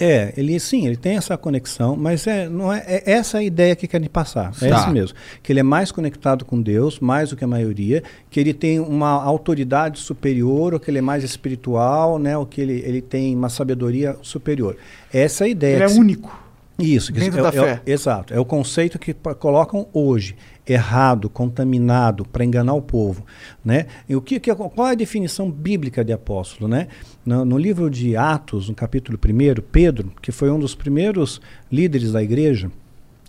É, 0.00 0.32
ele 0.36 0.60
sim, 0.60 0.86
ele 0.86 0.96
tem 0.96 1.16
essa 1.16 1.36
conexão, 1.36 1.96
mas 1.96 2.24
é, 2.26 2.48
não 2.48 2.72
é, 2.72 2.84
é 2.86 3.02
essa 3.12 3.38
a 3.38 3.42
ideia 3.42 3.74
que 3.74 3.88
querem 3.88 4.08
passar. 4.08 4.52
É 4.62 4.68
Tá. 4.68 4.76
isso 4.78 4.90
mesmo. 4.90 5.16
Que 5.42 5.52
ele 5.52 5.58
é 5.58 5.62
mais 5.64 5.90
conectado 5.90 6.44
com 6.44 6.62
Deus, 6.62 7.00
mais 7.00 7.30
do 7.30 7.36
que 7.36 7.42
a 7.44 7.48
maioria, 7.48 8.02
que 8.30 8.38
ele 8.38 8.54
tem 8.54 8.78
uma 8.78 9.10
autoridade 9.22 9.98
superior, 9.98 10.72
ou 10.74 10.78
que 10.78 10.88
ele 10.90 10.98
é 10.98 11.02
mais 11.02 11.24
espiritual, 11.24 12.18
né? 12.18 12.38
Ou 12.38 12.46
que 12.46 12.60
ele, 12.60 12.80
ele 12.86 13.02
tem 13.02 13.34
uma 13.34 13.48
sabedoria 13.48 14.16
superior. 14.22 14.76
Essa 15.12 15.44
é 15.44 15.46
a 15.46 15.50
ideia. 15.50 15.74
Ele 15.76 15.84
é 15.84 15.88
se- 15.88 15.98
único. 15.98 16.48
Isso, 16.78 17.12
que 17.12 17.18
Dentro 17.18 17.40
é, 17.40 17.42
da 17.42 17.48
é 17.48 17.52
fé. 17.52 17.82
exato. 17.84 18.32
É 18.32 18.38
o 18.38 18.44
conceito 18.44 19.00
que 19.00 19.12
colocam 19.12 19.88
hoje. 19.92 20.36
Errado, 20.68 21.30
contaminado, 21.30 22.24
para 22.24 22.44
enganar 22.44 22.74
o 22.74 22.82
povo. 22.82 23.24
Né? 23.64 23.86
E 24.08 24.14
o 24.14 24.20
que, 24.20 24.38
que- 24.38 24.54
qual 24.54 24.88
é 24.88 24.92
a 24.92 24.94
definição 24.94 25.50
bíblica 25.50 26.04
de 26.04 26.12
apóstolo? 26.12 26.68
Né? 26.68 26.88
No, 27.24 27.44
no 27.44 27.56
livro 27.58 27.88
de 27.90 28.16
Atos, 28.16 28.68
no 28.68 28.74
capítulo 28.74 29.18
1, 29.18 29.62
Pedro, 29.72 30.12
que 30.20 30.30
foi 30.30 30.50
um 30.50 30.58
dos 30.58 30.74
primeiros 30.74 31.40
líderes 31.72 32.12
da 32.12 32.22
igreja, 32.22 32.70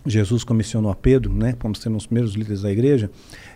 Jesus 0.06 0.44
comissionou 0.44 0.90
a 0.90 0.94
Pedro, 0.94 1.32
né, 1.32 1.54
como 1.58 1.74
sendo 1.76 1.96
os 1.98 2.06
primeiros 2.06 2.32
líderes 2.34 2.62
da 2.62 2.72
igreja, 2.72 3.10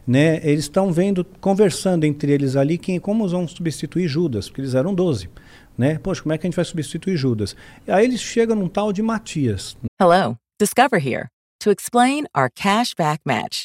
né, 0.06 0.40
eles 0.46 0.64
estão 0.64 0.92
vendo, 0.92 1.24
conversando 1.40 2.04
entre 2.04 2.32
eles 2.32 2.54
ali, 2.54 2.76
quem, 2.76 3.00
como 3.00 3.26
vão 3.26 3.48
substituir 3.48 4.08
Judas, 4.08 4.48
porque 4.48 4.60
eles 4.60 4.74
eram 4.74 4.94
12. 4.94 5.30
Né? 5.76 5.98
Poxa, 5.98 6.22
como 6.22 6.32
é 6.34 6.38
que 6.38 6.46
a 6.46 6.48
gente 6.50 6.56
vai 6.56 6.64
substituir 6.64 7.16
Judas? 7.16 7.56
E 7.86 7.90
aí 7.90 8.04
eles 8.04 8.20
chegam 8.20 8.54
num 8.56 8.68
tal 8.68 8.92
de 8.92 9.00
Matias, 9.02 9.76
Hello, 10.00 10.36
Discover 10.60 11.00
here 11.04 11.28
to 11.60 11.70
explain 11.70 12.26
our 12.36 12.50
cash 12.54 12.92
back 12.96 13.20
match. 13.24 13.64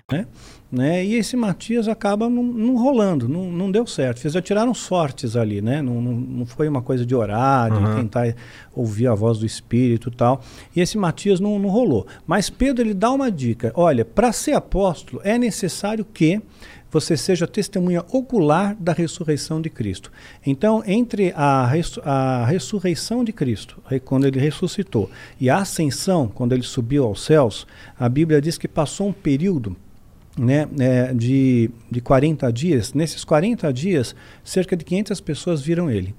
Né? 0.09 0.27
né? 0.71 1.05
E 1.05 1.15
esse 1.15 1.35
Matias 1.35 1.87
acaba 1.87 2.29
não, 2.29 2.43
não 2.43 2.77
rolando, 2.77 3.27
não, 3.27 3.51
não 3.51 3.71
deu 3.71 3.85
certo. 3.85 4.19
Fiz 4.19 4.33
tiraram 4.43 4.73
sortes 4.73 5.35
ali, 5.35 5.61
né? 5.61 5.81
Não, 5.81 6.01
não, 6.01 6.13
não 6.13 6.45
foi 6.45 6.67
uma 6.67 6.81
coisa 6.81 7.05
de 7.05 7.13
orar, 7.13 7.69
de 7.71 7.95
tentar 7.95 8.35
ouvir 8.73 9.07
a 9.07 9.13
voz 9.13 9.37
do 9.39 9.45
Espírito 9.45 10.09
e 10.09 10.15
tal. 10.15 10.41
E 10.75 10.79
esse 10.81 10.97
Matias 10.97 11.39
não, 11.39 11.59
não 11.59 11.69
rolou. 11.69 12.07
Mas 12.25 12.49
Pedro 12.49 12.83
ele 12.83 12.93
dá 12.93 13.11
uma 13.11 13.31
dica: 13.31 13.71
olha, 13.75 14.05
para 14.05 14.31
ser 14.31 14.53
apóstolo 14.53 15.21
é 15.23 15.37
necessário 15.37 16.05
que 16.05 16.41
você 16.89 17.15
seja 17.15 17.47
testemunha 17.47 18.03
ocular 18.11 18.75
da 18.77 18.91
ressurreição 18.91 19.61
de 19.61 19.69
Cristo. 19.69 20.11
Então, 20.45 20.83
entre 20.85 21.31
a, 21.37 21.65
res- 21.65 21.97
a 22.03 22.45
ressurreição 22.45 23.23
de 23.23 23.31
Cristo, 23.31 23.81
quando 24.03 24.27
ele 24.27 24.37
ressuscitou, 24.39 25.09
e 25.39 25.49
a 25.49 25.59
ascensão, 25.59 26.27
quando 26.27 26.51
ele 26.51 26.63
subiu 26.63 27.05
aos 27.05 27.23
céus, 27.23 27.65
a 27.97 28.09
Bíblia 28.09 28.41
diz 28.41 28.57
que 28.57 28.67
passou 28.67 29.07
um 29.07 29.13
período 29.13 29.77
né, 30.37 30.67
é, 30.79 31.13
de, 31.13 31.69
de 31.89 32.01
40 32.01 32.51
dias. 32.51 32.93
Nesses 32.93 33.23
40 33.23 33.71
dias, 33.71 34.15
cerca 34.43 34.75
de 34.75 34.85
500 34.85 35.21
pessoas 35.21 35.61
viram 35.61 35.89
ele, 35.89 36.15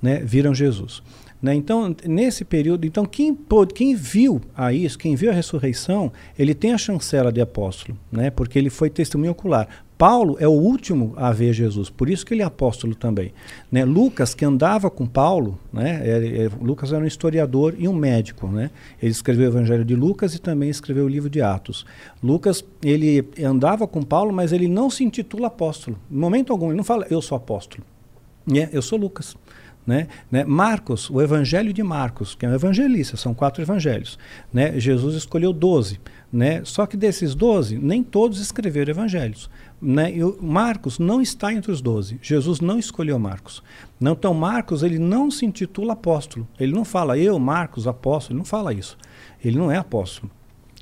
né, 0.00 0.20
viram 0.24 0.54
Jesus. 0.54 1.02
Né? 1.40 1.54
Então, 1.54 1.94
nesse 2.06 2.44
período, 2.44 2.86
então 2.86 3.04
quem, 3.04 3.34
pôde, 3.34 3.74
quem 3.74 3.94
viu 3.94 4.40
a 4.56 4.72
isso, 4.72 4.98
quem 4.98 5.14
viu 5.14 5.30
a 5.30 5.34
ressurreição, 5.34 6.12
ele 6.38 6.54
tem 6.54 6.72
a 6.72 6.78
chancela 6.78 7.30
de 7.30 7.40
apóstolo, 7.40 7.98
né? 8.10 8.30
porque 8.30 8.58
ele 8.58 8.70
foi 8.70 8.88
testemunho 8.88 9.32
ocular. 9.32 9.68
Paulo 9.98 10.36
é 10.38 10.46
o 10.46 10.52
último 10.52 11.14
a 11.16 11.32
ver 11.32 11.54
Jesus, 11.54 11.88
por 11.88 12.10
isso 12.10 12.24
que 12.26 12.34
ele 12.34 12.42
é 12.42 12.44
apóstolo 12.44 12.94
também. 12.94 13.32
Né? 13.72 13.84
Lucas, 13.84 14.34
que 14.34 14.44
andava 14.44 14.90
com 14.90 15.06
Paulo, 15.06 15.58
né? 15.72 16.02
é- 16.04 16.44
é- 16.44 16.50
Lucas 16.60 16.92
era 16.92 17.02
um 17.02 17.06
historiador 17.06 17.74
e 17.78 17.88
um 17.88 17.94
médico. 17.94 18.46
Né? 18.46 18.70
Ele 19.00 19.10
escreveu 19.10 19.46
o 19.46 19.52
Evangelho 19.52 19.84
de 19.84 19.96
Lucas 19.96 20.34
e 20.34 20.38
também 20.38 20.68
escreveu 20.68 21.06
o 21.06 21.08
livro 21.08 21.30
de 21.30 21.40
Atos. 21.40 21.86
Lucas, 22.22 22.62
ele 22.82 23.26
andava 23.42 23.86
com 23.86 24.02
Paulo, 24.02 24.32
mas 24.32 24.52
ele 24.52 24.68
não 24.68 24.90
se 24.90 25.02
intitula 25.02 25.46
apóstolo. 25.46 25.98
Em 26.10 26.16
momento 26.16 26.52
algum, 26.52 26.68
ele 26.68 26.76
não 26.76 26.84
fala, 26.84 27.06
eu 27.08 27.22
sou 27.22 27.36
apóstolo. 27.36 27.82
Né? 28.46 28.68
Eu 28.72 28.82
sou 28.82 28.98
Lucas. 28.98 29.34
Né? 29.86 30.08
Né? 30.30 30.44
Marcos, 30.44 31.08
o 31.08 31.22
Evangelho 31.22 31.72
de 31.72 31.82
Marcos, 31.82 32.34
que 32.34 32.44
é 32.44 32.48
um 32.48 32.54
evangelista, 32.54 33.16
são 33.16 33.32
quatro 33.32 33.62
evangelhos. 33.62 34.18
Né? 34.52 34.78
Jesus 34.80 35.14
escolheu 35.14 35.52
doze. 35.52 36.00
Né? 36.32 36.60
Só 36.64 36.86
que 36.86 36.96
desses 36.96 37.34
doze, 37.34 37.78
nem 37.78 38.02
todos 38.02 38.40
escreveram 38.40 38.90
evangelhos. 38.90 39.48
Né? 39.80 40.12
Marcos 40.40 40.98
não 40.98 41.20
está 41.20 41.52
entre 41.52 41.70
os 41.70 41.80
doze. 41.80 42.18
Jesus 42.22 42.60
não 42.60 42.78
escolheu 42.78 43.18
Marcos. 43.18 43.62
Não, 44.00 44.12
então, 44.12 44.32
Marcos 44.32 44.82
ele 44.82 44.98
não 44.98 45.30
se 45.30 45.44
intitula 45.44 45.92
apóstolo. 45.92 46.48
Ele 46.58 46.72
não 46.72 46.84
fala, 46.84 47.18
eu, 47.18 47.38
Marcos, 47.38 47.86
apóstolo. 47.86 48.34
Ele 48.34 48.38
não 48.38 48.44
fala 48.44 48.72
isso. 48.72 48.96
Ele 49.44 49.58
não 49.58 49.70
é 49.70 49.76
apóstolo. 49.76 50.30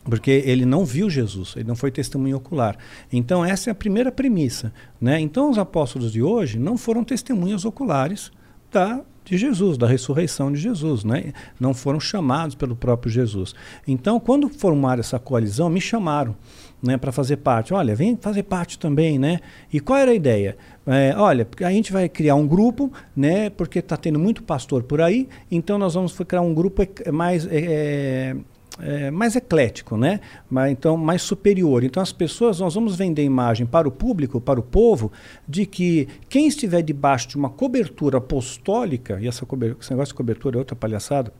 Porque 0.04 0.30
ele 0.30 0.66
não 0.66 0.84
viu 0.84 1.08
Jesus, 1.08 1.54
ele 1.56 1.66
não 1.66 1.74
foi 1.74 1.90
testemunho 1.90 2.36
ocular. 2.36 2.76
Então, 3.10 3.42
essa 3.42 3.70
é 3.70 3.72
a 3.72 3.74
primeira 3.74 4.12
premissa. 4.12 4.72
Né? 5.00 5.18
Então, 5.18 5.50
os 5.50 5.56
apóstolos 5.56 6.12
de 6.12 6.22
hoje 6.22 6.58
não 6.58 6.76
foram 6.76 7.02
testemunhas 7.02 7.64
oculares 7.64 8.30
da, 8.70 9.00
de 9.24 9.38
Jesus, 9.38 9.78
da 9.78 9.86
ressurreição 9.86 10.52
de 10.52 10.60
Jesus. 10.60 11.04
Né? 11.04 11.32
Não 11.58 11.72
foram 11.72 11.98
chamados 11.98 12.54
pelo 12.54 12.76
próprio 12.76 13.10
Jesus. 13.10 13.54
Então, 13.88 14.20
quando 14.20 14.50
formaram 14.50 15.00
essa 15.00 15.18
coalizão, 15.18 15.70
me 15.70 15.80
chamaram 15.80 16.36
né, 16.84 16.96
para 16.98 17.10
fazer 17.10 17.38
parte. 17.38 17.72
Olha, 17.72 17.94
vem 17.94 18.16
fazer 18.20 18.42
parte 18.42 18.78
também, 18.78 19.18
né? 19.18 19.40
E 19.72 19.80
qual 19.80 19.98
era 19.98 20.10
a 20.10 20.14
ideia? 20.14 20.56
É, 20.86 21.14
olha, 21.16 21.48
a 21.62 21.70
gente 21.70 21.90
vai 21.90 22.08
criar 22.08 22.34
um 22.34 22.46
grupo, 22.46 22.92
né? 23.16 23.48
Porque 23.50 23.78
está 23.78 23.96
tendo 23.96 24.18
muito 24.18 24.42
pastor 24.42 24.82
por 24.82 25.00
aí, 25.00 25.28
então 25.50 25.78
nós 25.78 25.94
vamos 25.94 26.16
criar 26.18 26.42
um 26.42 26.52
grupo 26.52 26.82
ec- 26.82 27.10
mais 27.10 27.46
é, 27.50 28.36
é, 28.80 29.10
mais 29.10 29.34
eclético, 29.36 29.96
né? 29.96 30.20
Mas, 30.50 30.72
então 30.72 30.96
mais 30.96 31.22
superior. 31.22 31.84
Então 31.84 32.02
as 32.02 32.12
pessoas, 32.12 32.60
nós 32.60 32.74
vamos 32.74 32.96
vender 32.96 33.24
imagem 33.24 33.64
para 33.66 33.88
o 33.88 33.90
público, 33.90 34.40
para 34.40 34.60
o 34.60 34.62
povo, 34.62 35.10
de 35.48 35.64
que 35.64 36.06
quem 36.28 36.46
estiver 36.46 36.82
debaixo 36.82 37.28
de 37.28 37.36
uma 37.36 37.48
cobertura 37.48 38.18
apostólica, 38.18 39.18
e 39.20 39.26
essa 39.26 39.46
cober- 39.46 39.76
esse 39.80 39.90
negócio 39.90 40.12
de 40.12 40.16
cobertura 40.16 40.56
é 40.56 40.58
outra 40.58 40.76
palhaçada, 40.76 41.32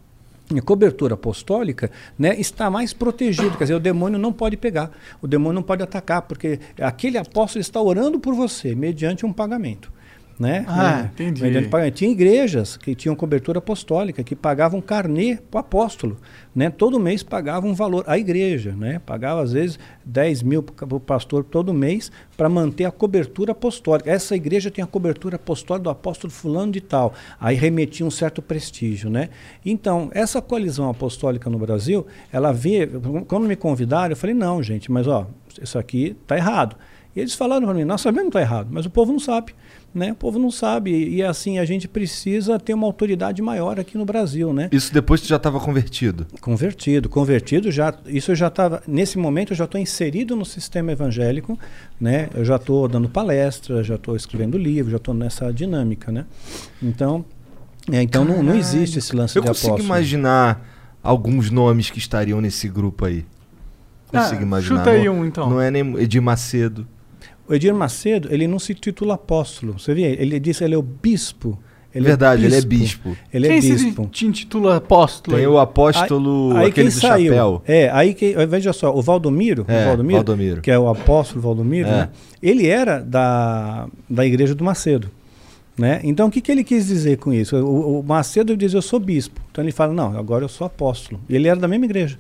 cobertura 0.65 1.15
apostólica 1.15 1.91
né, 2.19 2.39
está 2.39 2.71
mais 2.71 2.93
protegido, 2.93 3.57
quer 3.57 3.65
dizer, 3.65 3.75
o 3.75 3.81
demônio 3.81 4.19
não 4.19 4.33
pode 4.33 4.57
pegar, 4.57 4.91
o 5.23 5.27
demônio 5.27 5.55
não 5.55 5.63
pode 5.63 5.83
atacar, 5.83 6.23
porque 6.23 6.61
aquele 6.81 7.17
apóstolo 7.19 7.61
está 7.61 7.81
orando 7.81 8.19
por 8.19 8.35
você 8.35 8.75
mediante 8.75 9.25
um 9.25 9.33
pagamento. 9.33 9.91
Né? 10.39 10.65
Ah, 10.67 11.03
Né? 11.03 11.11
entendi. 11.15 11.43
Tinha 11.95 12.11
igrejas 12.11 12.77
que 12.77 12.95
tinham 12.95 13.15
cobertura 13.15 13.59
apostólica, 13.59 14.23
que 14.25 14.35
pagavam 14.35 14.81
carnê 14.81 15.39
para 15.51 15.59
o 15.59 15.61
apóstolo. 15.61 16.19
Né? 16.55 16.71
Todo 16.71 16.99
mês 16.99 17.23
pagavam 17.23 17.71
um 17.71 17.75
valor. 17.75 18.05
A 18.07 18.19
igreja 18.19 18.73
né? 18.73 19.01
pagava, 19.05 19.43
às 19.43 19.53
vezes, 19.53 19.79
10 20.05 20.43
mil 20.43 20.63
para 20.63 20.97
o 20.97 21.01
pastor 21.01 21.45
todo 21.45 21.73
mês 21.73 22.11
para 22.37 22.49
manter 22.49 22.85
a 22.85 22.91
cobertura 22.91 23.53
apostólica. 23.53 24.11
Essa 24.11 24.35
igreja 24.35 24.71
tem 24.71 24.83
a 24.83 24.87
cobertura 24.87 25.37
apostólica 25.37 25.85
do 25.85 25.91
apóstolo 25.91 26.33
fulano 26.33 26.73
de 26.73 26.81
tal. 26.81 27.15
Aí 27.41 27.57
remetia 27.57 28.05
um 28.05 28.11
certo 28.11 28.43
prestígio. 28.43 29.09
Né? 29.09 29.29
Então, 29.65 30.11
essa 30.13 30.43
coalizão 30.43 30.89
apostólica 30.89 31.49
no 31.49 31.59
Brasil, 31.59 32.07
ela 32.33 32.53
vê... 32.53 32.89
Quando 33.29 33.47
me 33.47 33.57
convidaram, 33.57 34.11
eu 34.11 34.17
falei, 34.17 34.35
não, 34.35 34.63
gente, 34.63 34.91
mas 34.91 35.07
ó, 35.07 35.27
isso 35.63 35.79
aqui 35.79 36.17
está 36.23 36.37
errado. 36.37 36.77
E 37.15 37.21
eles 37.21 37.35
falaram 37.35 37.67
para 37.67 37.75
mim, 37.75 37.85
nós 37.85 38.01
sabemos 38.01 38.25
que 38.33 38.39
está 38.39 38.41
errado, 38.41 38.69
mas 38.71 38.87
o 38.87 38.91
povo 38.91 39.13
não 39.13 39.21
sabe. 39.21 39.55
Né? 39.95 40.11
O 40.11 40.15
povo 40.17 40.41
não 40.41 40.51
sabe. 40.51 40.91
E, 40.91 41.23
assim, 41.23 41.59
a 41.61 41.65
gente 41.65 41.87
precisa 41.87 42.59
ter 42.59 42.75
uma 42.75 42.85
autoridade 42.87 43.41
maior 43.41 43.79
aqui 43.79 43.97
no 43.97 44.05
Brasil. 44.05 44.53
Né? 44.53 44.69
Isso 44.73 44.93
depois 44.93 45.21
tu 45.21 45.29
já 45.29 45.37
estava 45.37 45.61
convertido. 45.61 46.27
Convertido, 46.41 47.09
convertido 47.09 47.71
já. 47.71 47.95
Isso 48.07 48.33
eu 48.33 48.35
já 48.35 48.49
estava. 48.49 48.83
Nesse 48.89 49.17
momento 49.19 49.53
eu 49.53 49.57
já 49.57 49.65
estou 49.67 49.81
inserido 49.81 50.35
no 50.35 50.45
sistema 50.45 50.91
evangélico, 50.91 51.57
né? 52.01 52.29
Eu 52.35 52.45
já 52.45 52.57
estou 52.57 52.89
dando 52.89 53.09
palestra, 53.09 53.85
já 53.85 53.95
estou 53.95 54.17
escrevendo 54.17 54.59
livro, 54.59 54.91
já 54.91 54.97
estou 54.97 55.15
nessa 55.15 55.53
dinâmica, 55.53 56.11
né? 56.11 56.25
Então, 56.83 57.25
é, 57.93 58.03
então 58.03 58.25
não, 58.25 58.43
não 58.43 58.55
existe 58.57 58.99
esse 58.99 59.15
lance 59.15 59.37
Eu 59.39 59.43
de 59.43 59.49
consigo 59.49 59.75
apóstolo. 59.75 59.87
imaginar 59.89 60.67
alguns 61.03 61.51
nomes 61.51 61.89
que 61.91 61.99
estariam 61.99 62.41
nesse 62.41 62.69
grupo 62.69 63.05
aí. 63.05 63.25
Consigo 64.09 64.41
Ah, 64.41 64.43
imaginar. 64.43 64.79
chuta 64.79 64.91
aí 64.91 65.05
não, 65.05 65.21
um, 65.21 65.25
então. 65.25 65.51
Não 65.51 65.61
é 65.61 65.71
nem 65.71 65.97
Edir 66.01 66.21
Macedo. 66.23 66.87
O 67.49 67.55
Edir 67.55 67.75
Macedo, 67.75 68.29
ele 68.33 68.47
não 68.47 68.59
se 68.59 68.75
titula 68.75 69.15
apóstolo. 69.15 69.79
Você 69.79 69.93
vê? 69.95 70.03
Ele 70.19 70.39
disse 70.41 70.65
ele 70.65 70.75
é 70.75 70.79
o 70.79 70.83
bispo. 70.83 71.59
Ele 71.95 72.07
Verdade, 72.07 72.45
ele 72.45 72.57
é 72.57 72.61
bispo. 72.61 73.17
Ele 73.33 73.47
Quem 73.47 73.59
é 73.59 73.61
bispo. 73.61 74.07
te 74.07 74.27
intitula 74.27 74.77
apóstolo? 74.79 75.37
Tem 75.37 75.47
o 75.47 75.59
apóstolo, 75.59 76.51
Aí- 76.57 76.65
aí 76.65 76.69
aquele 76.71 76.91
quem 76.91 76.97
do 76.97 77.01
saiu? 77.01 77.29
chapéu. 77.33 77.63
É, 77.67 77.89
aí 77.93 78.15
que, 78.15 78.35
veja 78.47 78.73
só, 78.73 78.93
o 78.93 79.01
Valdomiro, 79.01 79.65
É, 79.69 79.83
o 79.85 79.87
Valdomiro, 79.89 80.17
Valdomiro. 80.17 80.61
que 80.61 80.71
é 80.73 80.79
o 80.79 80.89
apóstolo 80.89 81.41
Valdomiro, 81.41 81.87
É. 81.89 81.91
né? 81.93 82.09
ele 82.43 82.67
era 82.67 82.99
da, 82.99 83.87
da 84.11 84.27
igreja 84.27 84.57
do 84.57 84.65
Macedo. 84.65 85.09
Né? 85.79 86.01
Então, 86.03 86.27
o 86.29 86.31
que, 86.33 86.41
que 86.41 86.51
ele 86.51 86.65
quis 86.65 86.87
dizer 86.87 87.19
com 87.19 87.33
isso? 87.33 87.57
O, 87.57 88.01
o 88.01 88.03
Macedo 88.03 88.57
diz, 88.57 88.75
eu 88.75 88.83
sou 88.83 88.99
bispo. 88.99 89.41
Então, 89.53 89.63
ele 89.63 89.73
fala, 89.73 89.93
não, 89.93 90.17
agora 90.19 90.45
eu 90.45 90.49
sou 90.49 90.67
apóstolo. 90.67 91.21
E 91.29 91.35
ele 91.37 91.47
era 91.49 91.59
da 91.61 91.69
mesma 91.69 91.85
igreja. 91.85 92.19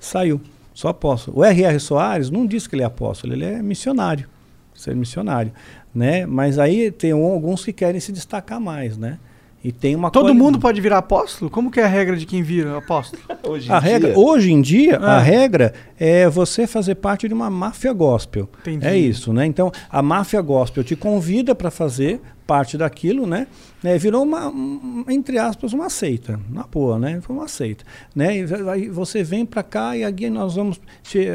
Saiu, 0.00 0.38
sou 0.74 0.90
apóstolo. 0.90 1.38
O 1.38 1.44
R.R. 1.44 1.78
Soares 1.80 2.28
não 2.30 2.44
diz 2.46 2.66
que 2.66 2.74
ele 2.74 2.82
é 2.82 2.86
apóstolo, 2.86 3.32
ele 3.32 3.44
é 3.44 3.62
missionário. 3.62 4.26
Ser 4.74 4.94
missionário. 4.94 5.52
Né? 5.94 6.26
Mas 6.26 6.58
aí 6.58 6.90
tem 6.90 7.12
alguns 7.12 7.64
que 7.64 7.72
querem 7.72 8.00
se 8.00 8.12
destacar 8.12 8.60
mais, 8.60 8.98
né? 8.98 9.18
E 9.64 9.72
tem 9.72 9.96
uma 9.96 10.10
Todo 10.10 10.26
quali- 10.26 10.38
mundo 10.38 10.58
pode 10.58 10.78
virar 10.78 10.98
apóstolo? 10.98 11.50
Como 11.50 11.70
que 11.70 11.80
é 11.80 11.84
a 11.84 11.88
regra 11.88 12.16
de 12.18 12.26
quem 12.26 12.42
vira 12.42 12.76
apóstolo? 12.76 13.22
Hoje 13.48 13.72
a 13.72 13.78
regra, 13.78 14.12
hoje 14.18 14.52
em 14.52 14.60
dia, 14.60 14.98
a 14.98 15.16
Ah. 15.16 15.18
regra 15.20 15.72
é 15.98 16.28
você 16.28 16.66
fazer 16.66 16.96
parte 16.96 17.26
de 17.26 17.32
uma 17.32 17.48
máfia 17.48 17.92
gospel. 17.94 18.46
Entendi. 18.60 18.86
É 18.86 18.96
isso, 18.96 19.32
né? 19.32 19.46
Então, 19.46 19.72
a 19.90 20.02
máfia 20.02 20.40
gospel 20.42 20.84
te 20.84 20.94
convida 20.94 21.54
para 21.54 21.70
fazer 21.70 22.20
parte 22.46 22.76
daquilo, 22.76 23.26
né? 23.26 23.46
É, 23.82 23.96
virou 23.96 24.22
uma, 24.22 24.48
um, 24.48 25.04
entre 25.08 25.38
aspas, 25.38 25.72
uma 25.72 25.88
seita, 25.88 26.38
na 26.50 26.64
boa, 26.64 26.98
né? 26.98 27.18
Foi 27.22 27.34
uma 27.34 27.48
seita, 27.48 27.84
né? 28.14 28.36
E 28.38 28.44
aí 28.70 28.88
você 28.90 29.22
vem 29.22 29.46
para 29.46 29.62
cá 29.62 29.96
e 29.96 30.04
aqui 30.04 30.28
nós 30.28 30.56
vamos 30.56 30.78
te, 31.02 31.26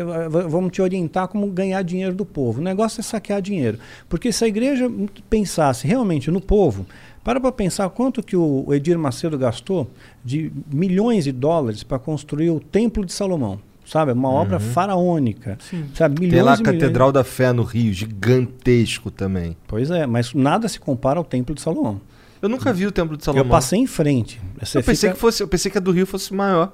vamos 0.49 0.71
te 0.71 0.81
orientar 0.83 1.27
como 1.27 1.47
ganhar 1.47 1.81
dinheiro 1.83 2.13
do 2.13 2.25
povo. 2.25 2.59
O 2.59 2.63
negócio 2.63 2.99
é 2.99 3.03
saquear 3.03 3.41
dinheiro, 3.41 3.79
porque 4.07 4.31
se 4.31 4.45
a 4.45 4.47
igreja 4.47 4.87
pensasse 5.29 5.87
realmente 5.87 6.29
no 6.29 6.39
povo, 6.41 6.85
para 7.23 7.39
para 7.39 7.51
pensar 7.51 7.89
quanto 7.89 8.21
que 8.23 8.35
o 8.35 8.63
o 8.67 8.73
Edir 8.73 8.97
Macedo 8.97 9.37
gastou 9.37 9.89
de 10.23 10.51
milhões 10.71 11.23
de 11.25 11.31
dólares 11.31 11.83
para 11.83 11.99
construir 11.99 12.49
o 12.49 12.59
Templo 12.59 13.05
de 13.05 13.11
Salomão. 13.13 13.59
sabe? 13.85 14.11
Uma 14.11 14.29
obra 14.29 14.59
faraônica. 14.59 15.57
Sabe? 15.95 16.19
Milhões 16.21 16.33
Tem 16.35 16.41
lá 16.43 16.53
a 16.53 16.57
milhões- 16.57 16.79
Catedral 16.79 17.11
da 17.11 17.23
Fé 17.23 17.51
no 17.51 17.63
Rio, 17.63 17.91
gigantesco 17.91 19.09
também. 19.09 19.57
Pois 19.67 19.89
é, 19.89 20.05
mas 20.05 20.33
nada 20.33 20.67
se 20.67 20.79
compara 20.79 21.17
ao 21.19 21.23
Templo 21.25 21.55
de 21.55 21.61
Salomão. 21.61 21.99
Eu 22.41 22.47
nunca 22.47 22.71
vi 22.71 22.85
o 22.85 22.91
Templo 22.91 23.17
de 23.17 23.23
Salomão. 23.25 23.45
Eu 23.45 23.49
passei 23.49 23.79
em 23.79 23.87
frente. 23.87 24.39
Você 24.61 24.77
Eu 24.77 24.83
pensei, 24.83 25.09
fica- 25.09 25.13
que 25.15 25.19
fosse, 25.19 25.41
eu 25.43 25.47
pensei 25.47 25.71
que 25.71 25.77
a 25.77 25.81
do 25.81 25.91
Rio 25.91 26.05
fosse 26.05 26.33
maior. 26.33 26.71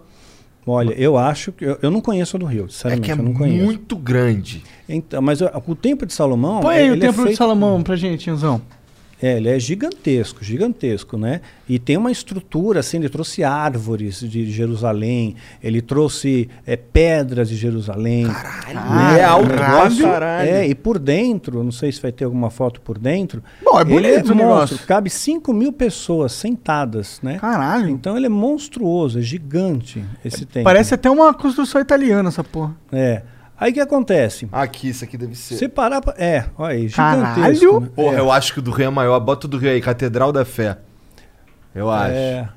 Olha, 0.67 0.93
eu 0.93 1.17
acho 1.17 1.51
que. 1.51 1.63
Eu, 1.63 1.77
eu 1.81 1.89
não 1.91 2.01
conheço 2.01 2.35
a 2.35 2.39
do 2.39 2.45
Rio, 2.45 2.65
É 2.65 2.69
sinceramente. 2.69 3.05
que 3.05 3.11
é 3.11 3.13
eu 3.13 3.23
não 3.23 3.33
conheço. 3.33 3.63
muito 3.63 3.95
grande. 3.95 4.63
Então, 4.89 5.21
mas 5.21 5.39
o, 5.41 5.45
o 5.67 5.75
Templo 5.75 6.05
de 6.05 6.13
Salomão. 6.13 6.59
Põe 6.61 6.75
aí 6.75 6.89
o 6.89 6.93
ele 6.93 6.97
é 7.03 7.07
Templo 7.07 7.21
de 7.23 7.27
feito- 7.29 7.37
Salomão 7.37 7.81
pra 7.81 7.95
gente, 7.95 8.29
Inzão. 8.29 8.61
É, 9.21 9.37
ele 9.37 9.49
é 9.49 9.57
gigantesco, 9.57 10.43
gigantesco, 10.43 11.17
né? 11.17 11.39
E 11.69 11.79
tem 11.79 11.95
uma 11.95 12.11
estrutura, 12.11 12.81
assim, 12.81 12.97
ele 12.97 13.09
trouxe 13.09 13.43
árvores 13.43 14.19
de 14.19 14.51
Jerusalém, 14.51 15.35
ele 15.63 15.81
trouxe 15.81 16.49
é, 16.65 16.75
pedras 16.75 17.47
de 17.49 17.55
Jerusalém. 17.55 18.27
Caralho, 18.27 19.17
é 19.17 19.23
alto 19.23 19.47
pra 19.47 19.89
caralho. 19.89 20.49
É, 20.49 20.67
e 20.67 20.75
por 20.75 20.99
dentro, 20.99 21.63
não 21.63 21.71
sei 21.71 21.91
se 21.91 22.01
vai 22.01 22.11
ter 22.11 22.25
alguma 22.25 22.49
foto 22.49 22.81
por 22.81 22.97
dentro. 22.97 23.41
Bom, 23.63 23.79
é 23.79 23.81
ele 23.81 23.91
bonito 23.91 24.33
o 24.33 24.35
monstro, 24.35 24.75
negócio. 24.75 24.79
cabe 24.85 25.09
5 25.09 25.53
mil 25.53 25.71
pessoas 25.71 26.33
sentadas, 26.33 27.19
né? 27.23 27.39
Caralho. 27.39 27.89
Então 27.89 28.17
ele 28.17 28.25
é 28.25 28.29
monstruoso, 28.29 29.19
é 29.19 29.21
gigante 29.21 30.03
esse 30.23 30.45
templo. 30.45 30.65
Parece 30.65 30.93
até 30.93 31.09
uma 31.09 31.33
construção 31.33 31.79
italiana 31.79 32.29
essa 32.29 32.43
porra. 32.43 32.75
É. 32.91 33.23
Aí 33.57 33.71
o 33.71 33.73
que 33.73 33.79
acontece? 33.79 34.47
Aqui, 34.51 34.89
isso 34.89 35.03
aqui 35.05 35.17
deve 35.17 35.35
ser. 35.35 35.55
Você 35.55 35.69
parar 35.69 36.01
pra... 36.01 36.13
É, 36.17 36.45
olha 36.57 36.75
aí, 36.75 36.89
Caralho! 36.89 37.35
gigantesco. 37.55 37.79
né? 37.79 37.89
Porra, 37.95 38.15
é. 38.17 38.19
eu 38.19 38.31
acho 38.31 38.53
que 38.53 38.59
o 38.59 38.61
do 38.61 38.71
Rio 38.71 38.87
é 38.87 38.89
maior. 38.89 39.19
Bota 39.19 39.47
o 39.47 39.49
do 39.49 39.57
Rio 39.57 39.71
aí, 39.71 39.79
Catedral 39.81 40.31
da 40.33 40.43
Fé. 40.43 40.77
Eu 41.73 41.89
acho. 41.89 42.13
É. 42.13 42.49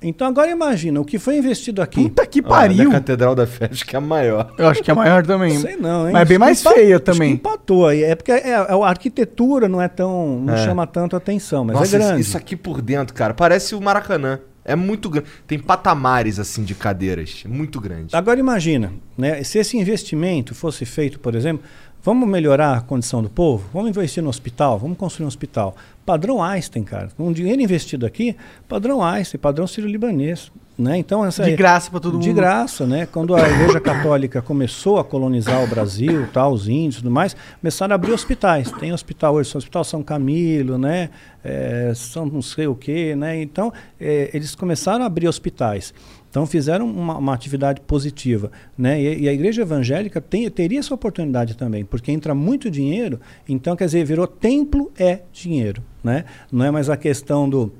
Então 0.00 0.28
agora 0.28 0.48
imagina, 0.48 1.00
o 1.00 1.04
que 1.04 1.18
foi 1.18 1.38
investido 1.38 1.82
aqui. 1.82 2.00
Puta 2.04 2.24
que 2.24 2.40
pariu. 2.40 2.84
da 2.88 2.94
Catedral 2.98 3.34
da 3.34 3.46
Fé, 3.48 3.68
acho 3.70 3.84
que 3.84 3.96
é 3.96 3.98
a 3.98 4.00
maior. 4.00 4.52
Eu 4.56 4.68
acho 4.68 4.80
que 4.80 4.90
é 4.90 4.94
maior 4.94 5.26
também. 5.26 5.58
Sei 5.58 5.76
não, 5.76 6.06
hein? 6.06 6.12
Mas 6.12 6.22
é 6.22 6.24
bem 6.24 6.38
mais 6.38 6.60
empa- 6.60 6.70
feia 6.72 6.94
acho 6.96 7.04
que 7.04 7.12
também. 7.12 7.32
empatou 7.32 7.86
aí. 7.88 8.04
É 8.04 8.14
porque 8.14 8.30
é, 8.30 8.54
a 8.54 8.86
arquitetura 8.88 9.68
não 9.68 9.82
é 9.82 9.88
tão. 9.88 10.38
não 10.40 10.54
É. 10.54 10.64
chama 10.64 10.86
tanto 10.86 11.16
atenção, 11.16 11.64
mas 11.64 11.76
Nossa, 11.76 11.96
é 11.96 11.98
grande. 11.98 12.20
isso 12.20 12.36
aqui 12.36 12.54
por 12.54 12.80
dentro, 12.80 13.12
cara, 13.12 13.34
parece 13.34 13.74
o 13.74 13.80
Maracanã. 13.80 14.38
É 14.68 14.76
muito 14.76 15.08
grande. 15.08 15.28
Tem 15.46 15.58
patamares, 15.58 16.38
assim, 16.38 16.62
de 16.62 16.74
cadeiras. 16.74 17.42
É 17.44 17.48
muito 17.48 17.80
grande. 17.80 18.14
Agora 18.14 18.38
imagina, 18.38 18.92
né? 19.16 19.42
Se 19.42 19.58
esse 19.58 19.76
investimento 19.76 20.54
fosse 20.54 20.84
feito, 20.84 21.18
por 21.18 21.34
exemplo, 21.34 21.64
vamos 22.02 22.28
melhorar 22.28 22.76
a 22.76 22.80
condição 22.80 23.22
do 23.22 23.30
povo, 23.30 23.68
vamos 23.72 23.88
investir 23.88 24.22
no 24.22 24.28
hospital, 24.28 24.78
vamos 24.78 24.98
construir 24.98 25.24
um 25.24 25.28
hospital. 25.28 25.74
Padrão 26.04 26.42
Einstein, 26.42 26.84
cara. 26.84 27.10
Um 27.18 27.32
dinheiro 27.32 27.60
investido 27.62 28.04
aqui, 28.04 28.36
padrão 28.68 29.02
Einstein, 29.02 29.40
padrão 29.40 29.66
sírio-libanês. 29.66 30.52
Né? 30.78 30.96
Então, 30.96 31.24
essa 31.24 31.42
De 31.42 31.56
graça 31.56 31.90
pra 31.90 31.98
todo 31.98 32.12
mundo. 32.14 32.22
De 32.22 32.32
graça, 32.32 32.86
né? 32.86 33.04
Quando 33.04 33.34
a 33.34 33.40
Igreja 33.40 33.80
Católica 33.80 34.40
começou 34.40 34.98
a 34.98 35.04
colonizar 35.04 35.64
o 35.64 35.66
Brasil, 35.66 36.28
tal, 36.32 36.52
os 36.52 36.68
índios 36.68 36.96
e 36.96 36.98
tudo 36.98 37.10
mais, 37.10 37.34
começaram 37.60 37.92
a 37.92 37.96
abrir 37.96 38.12
hospitais. 38.12 38.70
Tem 38.70 38.92
hospital 38.92 39.34
hoje, 39.34 39.56
Hospital 39.56 39.82
São 39.82 40.04
Camilo, 40.04 40.78
né? 40.78 41.10
É, 41.42 41.90
São 41.96 42.26
não 42.26 42.40
sei 42.40 42.68
o 42.68 42.76
quê, 42.76 43.16
né? 43.16 43.42
Então, 43.42 43.72
é, 44.00 44.30
eles 44.32 44.54
começaram 44.54 45.02
a 45.02 45.08
abrir 45.08 45.26
hospitais. 45.26 45.92
Então, 46.30 46.46
fizeram 46.46 46.88
uma, 46.88 47.16
uma 47.16 47.34
atividade 47.34 47.80
positiva, 47.80 48.52
né? 48.76 49.02
E, 49.02 49.22
e 49.22 49.28
a 49.28 49.32
Igreja 49.32 49.62
Evangélica 49.62 50.20
tem, 50.20 50.48
teria 50.48 50.78
essa 50.78 50.94
oportunidade 50.94 51.56
também, 51.56 51.84
porque 51.84 52.12
entra 52.12 52.36
muito 52.36 52.70
dinheiro, 52.70 53.18
então, 53.48 53.74
quer 53.74 53.86
dizer, 53.86 54.04
virou 54.04 54.28
templo 54.28 54.92
é 54.96 55.22
dinheiro, 55.32 55.82
né? 56.04 56.24
Não 56.52 56.64
é 56.64 56.70
mais 56.70 56.88
a 56.88 56.96
questão 56.96 57.48
do 57.48 57.72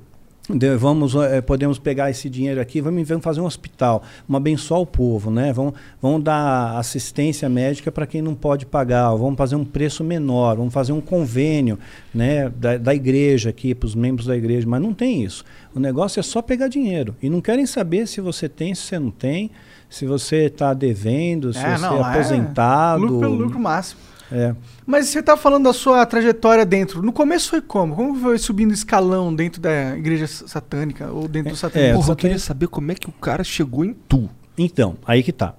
vamos 0.77 1.15
eh, 1.15 1.41
podemos 1.41 1.77
pegar 1.77 2.09
esse 2.09 2.29
dinheiro 2.29 2.59
aqui 2.59 2.81
vamos, 2.81 3.07
vamos 3.07 3.23
fazer 3.23 3.41
um 3.41 3.45
hospital 3.45 4.03
vamos 4.27 4.41
abençoar 4.41 4.81
o 4.81 4.85
povo 4.85 5.29
né? 5.29 5.53
Vamos, 5.53 5.73
vamos 6.01 6.23
dar 6.23 6.77
assistência 6.77 7.47
médica 7.47 7.91
para 7.91 8.07
quem 8.07 8.21
não 8.21 8.33
pode 8.33 8.65
pagar 8.65 9.13
vamos 9.15 9.37
fazer 9.37 9.55
um 9.55 9.65
preço 9.65 10.03
menor 10.03 10.57
vamos 10.57 10.73
fazer 10.73 10.91
um 10.91 11.01
convênio 11.01 11.77
né 12.13 12.49
da, 12.49 12.77
da 12.77 12.95
igreja 12.95 13.49
aqui 13.49 13.75
para 13.75 13.87
os 13.87 13.95
membros 13.95 14.25
da 14.27 14.35
igreja 14.35 14.67
mas 14.67 14.81
não 14.81 14.93
tem 14.93 15.23
isso. 15.23 15.43
O 15.73 15.79
negócio 15.79 16.19
é 16.19 16.23
só 16.23 16.41
pegar 16.41 16.67
dinheiro. 16.67 17.15
E 17.21 17.29
não 17.29 17.41
querem 17.41 17.65
saber 17.65 18.07
se 18.07 18.21
você 18.21 18.49
tem 18.49 18.73
se 18.75 18.83
você 18.83 18.99
não 18.99 19.11
tem 19.11 19.51
se 19.89 20.05
você 20.05 20.45
está 20.45 20.73
devendo 20.73 21.51
se 21.51 21.59
É, 21.59 21.75
você 21.75 21.81
não, 21.81 21.97
é 21.97 21.99
é 21.99 22.03
aposentado. 22.03 23.01
Lucro 23.01 23.19
pelo 23.19 23.35
lucro 23.35 23.59
máximo. 23.59 23.99
É. 24.31 24.55
Mas 24.85 25.07
você 25.07 25.21
tá 25.23 25.35
falando 25.37 25.65
da 25.65 25.73
sua 25.73 26.05
trajetória 26.05 26.65
dentro. 26.65 27.01
No 27.01 27.11
começo 27.11 27.49
foi 27.49 27.61
como? 27.61 27.95
Como 27.95 28.15
foi 28.19 28.37
subindo 28.37 28.73
escalão 28.73 29.33
dentro 29.33 29.61
da 29.61 29.97
igreja 29.97 30.27
satânica 30.27 31.11
ou 31.11 31.27
dentro 31.27 31.51
do 31.51 31.55
é, 31.55 31.57
satanismo? 31.57 31.93
Porra, 31.95 32.05
só 32.05 32.11
eu 32.13 32.17
queria 32.17 32.39
saber 32.39 32.67
como 32.67 32.91
é 32.91 32.95
que 32.95 33.09
o 33.09 33.13
cara 33.13 33.43
chegou 33.43 33.83
em 33.85 33.93
tu. 34.07 34.29
Então, 34.57 34.97
aí 35.05 35.23
que 35.23 35.31
tá. 35.31 35.53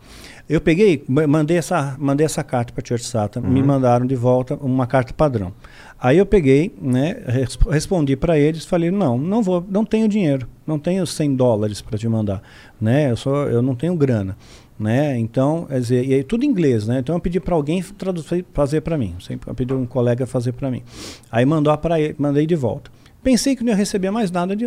Eu 0.49 0.61
peguei, 0.61 1.05
ma- 1.09 1.27
mandei 1.27 1.57
essa, 1.57 1.97
mandei 1.99 2.27
essa 2.27 2.43
carta 2.43 2.73
para 2.73 2.85
Church 2.85 3.05
Satan, 3.07 3.41
me 3.41 3.63
mandaram 3.63 4.05
de 4.05 4.17
volta 4.17 4.57
uma 4.57 4.87
carta 4.87 5.15
padrão. 5.15 5.53
Aí 5.99 6.19
eu 6.19 6.27
peguei, 6.27 6.75
né, 6.83 7.23
res- 7.27 7.57
respondi 7.71 8.17
para 8.17 8.37
eles, 8.39 8.65
falei: 8.65 8.91
"Não, 8.91 9.17
não 9.17 9.43
vou, 9.43 9.65
não 9.71 9.85
tenho 9.85 10.09
dinheiro, 10.09 10.49
não 10.67 10.79
tenho 10.79 11.07
100 11.07 11.37
dólares 11.37 11.81
para 11.81 11.97
te 11.97 12.09
mandar, 12.09 12.43
né? 12.81 13.11
Eu 13.13 13.17
só 13.17 13.45
eu 13.45 13.63
não 13.63 13.75
tenho 13.77 13.95
grana, 13.95 14.37
né? 14.81 15.19
Então, 15.19 15.67
quer 15.67 15.79
dizer, 15.79 16.07
e 16.07 16.15
aí 16.15 16.25
tudo 16.25 16.43
em 16.43 16.49
inglês, 16.49 16.87
né? 16.87 17.01
Então 17.01 17.15
eu 17.15 17.21
pedi 17.21 17.39
para 17.39 17.55
alguém 17.55 17.83
traduzir, 17.83 18.47
fazer 18.55 18.81
para 18.81 18.97
mim, 18.97 19.15
sempre 19.21 19.51
eu 19.51 19.55
pedi 19.55 19.75
um 19.75 19.85
colega 19.85 20.27
fazer 20.27 20.53
para 20.53 20.71
mim. 20.71 20.83
Aí 21.31 21.45
mandou 21.45 21.77
para 21.77 22.01
ele, 22.01 22.17
mandei 22.19 22.47
de 22.47 22.57
volta. 22.57 22.91
Pensei 23.23 23.55
que 23.55 23.63
não 23.63 23.71
ia 23.71 23.77
receber 23.77 24.11
mais 24.11 24.31
nada, 24.31 24.57
de, 24.57 24.67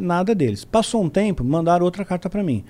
nada 0.00 0.34
deles. 0.34 0.64
Passou 0.64 1.04
um 1.04 1.08
tempo, 1.08 1.44
mandaram 1.44 1.84
outra 1.84 2.04
carta 2.04 2.28
para 2.28 2.42
mim. 2.42 2.64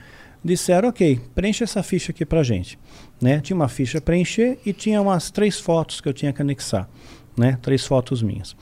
Disseram, 0.44 0.90
ok, 0.90 1.18
preencha 1.34 1.64
essa 1.64 1.82
ficha 1.82 2.12
aqui 2.12 2.26
pra 2.26 2.42
gente. 2.42 2.78
Né? 3.18 3.40
Tinha 3.40 3.56
uma 3.56 3.68
ficha 3.68 3.98
preencher 3.98 4.58
e 4.66 4.74
tinha 4.74 5.00
umas 5.00 5.30
três 5.30 5.58
fotos 5.58 6.02
que 6.02 6.08
eu 6.08 6.12
tinha 6.12 6.32
que 6.34 6.42
anexar. 6.42 6.86
Né? 7.34 7.58
Três 7.62 7.86
fotos 7.86 8.22
minhas. 8.22 8.54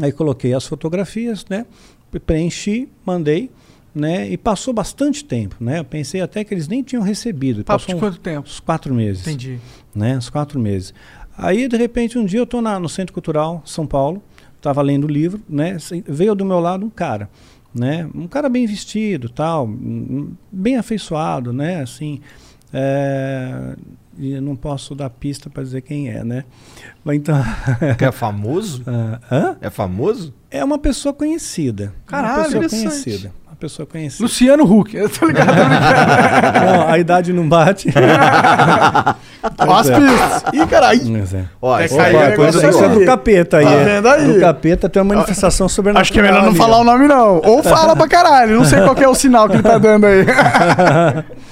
Aí 0.00 0.12
coloquei 0.12 0.54
as 0.54 0.64
fotografias, 0.64 1.44
né? 1.50 1.66
preenchi, 2.24 2.88
mandei, 3.04 3.50
né? 3.98 4.28
e 4.28 4.36
passou 4.36 4.72
bastante 4.72 5.24
tempo. 5.24 5.56
Né? 5.60 5.80
Eu 5.80 5.84
pensei 5.84 6.20
até 6.20 6.44
que 6.44 6.54
eles 6.54 6.68
nem 6.68 6.82
tinham 6.82 7.02
recebido. 7.02 7.64
Papo 7.64 7.80
Passou 7.80 7.94
de 7.94 8.00
quanto 8.00 8.18
tempo? 8.18 8.48
uns 8.48 8.60
quatro 8.60 8.94
meses 8.94 9.26
Entendi. 9.26 9.58
né? 9.94 10.16
Uns 10.16 10.30
quatro 10.30 10.58
meses. 10.58 10.94
Aí, 11.36 11.68
de 11.68 11.76
repente, 11.76 12.18
um 12.18 12.24
dia 12.24 12.40
eu 12.40 12.44
estou 12.44 12.60
no 12.60 12.88
Centro 12.88 13.12
Cultural, 13.12 13.62
São 13.64 13.86
Paulo, 13.86 14.22
estava 14.56 14.82
lendo 14.82 15.04
o 15.04 15.08
livro, 15.08 15.40
né? 15.48 15.76
Veio 16.06 16.34
do 16.34 16.44
meu 16.44 16.58
lado 16.58 16.84
um 16.84 16.90
cara, 16.90 17.30
né? 17.72 18.08
Um 18.12 18.26
cara 18.26 18.48
bem 18.48 18.66
vestido, 18.66 19.28
tal, 19.28 19.66
hum, 19.66 20.32
bem 20.50 20.76
afeiçoado, 20.76 21.52
né? 21.52 21.80
Assim, 21.80 22.20
é, 22.72 23.76
e 24.18 24.32
eu 24.32 24.42
não 24.42 24.56
posso 24.56 24.96
dar 24.96 25.08
pista 25.10 25.48
para 25.48 25.62
dizer 25.62 25.82
quem 25.82 26.08
é, 26.08 26.24
né? 26.24 26.44
Mas 27.04 27.16
então, 27.16 27.36
é 28.00 28.10
famoso? 28.10 28.82
hã? 29.30 29.56
É 29.60 29.70
famoso? 29.70 30.34
é 30.50 30.64
uma 30.64 30.78
pessoa 30.78 31.14
conhecida. 31.14 31.94
Caralho, 32.06 32.58
uma 32.58 32.60
pessoa 32.62 32.82
conhecida. 32.82 33.32
Pessoa 33.58 33.86
conhecida. 33.86 34.22
Luciano 34.22 34.62
Huck, 34.64 34.96
eu 34.96 35.08
tô 35.08 35.26
ligado. 35.26 35.48
Não, 36.64 36.88
a 36.88 36.96
idade 36.96 37.32
não 37.32 37.48
bate. 37.48 37.88
Ó 39.58 39.74
as 39.74 39.90
pistas. 39.90 40.42
Ih, 40.52 40.66
caralho. 40.66 41.16
É. 41.16 41.44
Ó, 41.60 41.78
É, 41.78 41.82
aí 41.82 42.16
é 42.16 42.36
coisa 42.36 42.60
negócio 42.60 42.68
Isso 42.70 42.84
é 42.84 42.88
do 42.88 43.04
capeta 43.04 43.56
aí. 43.58 43.64
Tá 43.64 43.70
é. 43.72 43.84
vendo 43.84 44.08
aí? 44.08 44.32
Do 44.32 44.40
capeta 44.40 44.88
tem 44.88 45.02
uma 45.02 45.14
manifestação 45.14 45.68
sobrenatural. 45.68 46.02
Acho 46.02 46.12
que 46.12 46.20
é 46.20 46.22
melhor 46.22 46.44
não 46.44 46.54
falar 46.54 46.78
o 46.78 46.84
nome, 46.84 47.08
não. 47.08 47.40
Ou 47.44 47.62
fala 47.62 47.96
pra 47.96 48.06
caralho. 48.06 48.58
Não 48.58 48.64
sei 48.64 48.80
qual 48.80 48.94
que 48.94 49.02
é 49.02 49.08
o 49.08 49.14
sinal 49.14 49.48
que 49.48 49.56
ele 49.56 49.62
tá 49.62 49.78
dando 49.78 50.06
aí. 50.06 50.24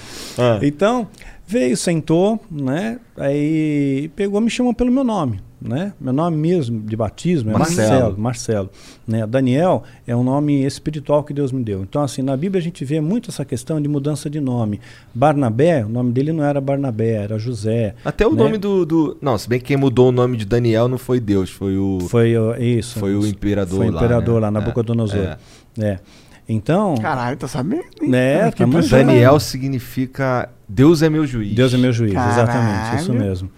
Então, 0.60 1.08
veio, 1.46 1.74
sentou, 1.78 2.38
né? 2.50 2.98
Aí 3.16 4.10
pegou, 4.14 4.38
me 4.38 4.50
chamou 4.50 4.74
pelo 4.74 4.92
meu 4.92 5.02
nome, 5.02 5.40
né? 5.60 5.92
Meu 6.00 6.12
nome 6.12 6.36
mesmo 6.36 6.80
de 6.82 6.94
batismo 6.96 7.50
é 7.50 7.52
Marcelo. 7.54 7.88
Marcelo, 7.90 8.18
Marcelo, 8.18 8.70
né? 9.06 9.26
Daniel 9.26 9.82
é 10.06 10.14
um 10.14 10.22
nome 10.22 10.64
espiritual 10.64 11.24
que 11.24 11.32
Deus 11.32 11.50
me 11.50 11.62
deu. 11.62 11.82
Então, 11.82 12.02
assim, 12.02 12.22
na 12.22 12.36
Bíblia 12.36 12.60
a 12.60 12.62
gente 12.62 12.84
vê 12.84 13.00
muito 13.00 13.30
essa 13.30 13.44
questão 13.44 13.80
de 13.80 13.88
mudança 13.88 14.28
de 14.28 14.40
nome. 14.40 14.80
Barnabé, 15.14 15.84
o 15.84 15.88
nome 15.88 16.12
dele 16.12 16.32
não 16.32 16.44
era 16.44 16.60
Barnabé, 16.60 17.14
era 17.14 17.38
José. 17.38 17.94
Até 18.04 18.26
o 18.26 18.32
né? 18.32 18.42
nome 18.42 18.58
do, 18.58 18.84
do. 18.84 19.16
Não, 19.20 19.36
se 19.38 19.48
bem 19.48 19.58
que 19.58 19.66
quem 19.66 19.76
mudou 19.76 20.08
o 20.08 20.12
nome 20.12 20.36
de 20.36 20.44
Daniel 20.44 20.88
não 20.88 20.98
foi 20.98 21.18
Deus, 21.20 21.50
foi 21.50 21.76
o. 21.76 21.98
Foi 22.08 22.36
ó, 22.36 22.54
isso. 22.56 22.98
Foi 22.98 23.14
o 23.14 23.26
imperador 23.26 23.78
Foi 23.78 23.88
o 23.88 23.90
lá, 23.92 23.96
imperador 23.98 24.34
né? 24.34 24.40
lá, 24.42 24.48
É, 24.48 24.50
Nabucodonosor. 24.50 25.36
É. 25.78 25.98
Então, 26.48 26.94
Caralho, 26.96 27.36
tá 27.36 27.48
sabendo? 27.48 27.82
hein? 28.00 28.08
né? 28.08 28.48
Impressionado. 28.48 28.88
Daniel 28.88 29.40
significa 29.40 30.48
Deus 30.68 31.02
é 31.02 31.08
meu 31.08 31.26
juiz. 31.26 31.54
Deus 31.54 31.74
é 31.74 31.76
meu 31.76 31.92
juiz, 31.92 32.12
exatamente, 32.12 32.96
isso 32.96 33.06
Caralho. 33.12 33.28
mesmo. 33.28 33.50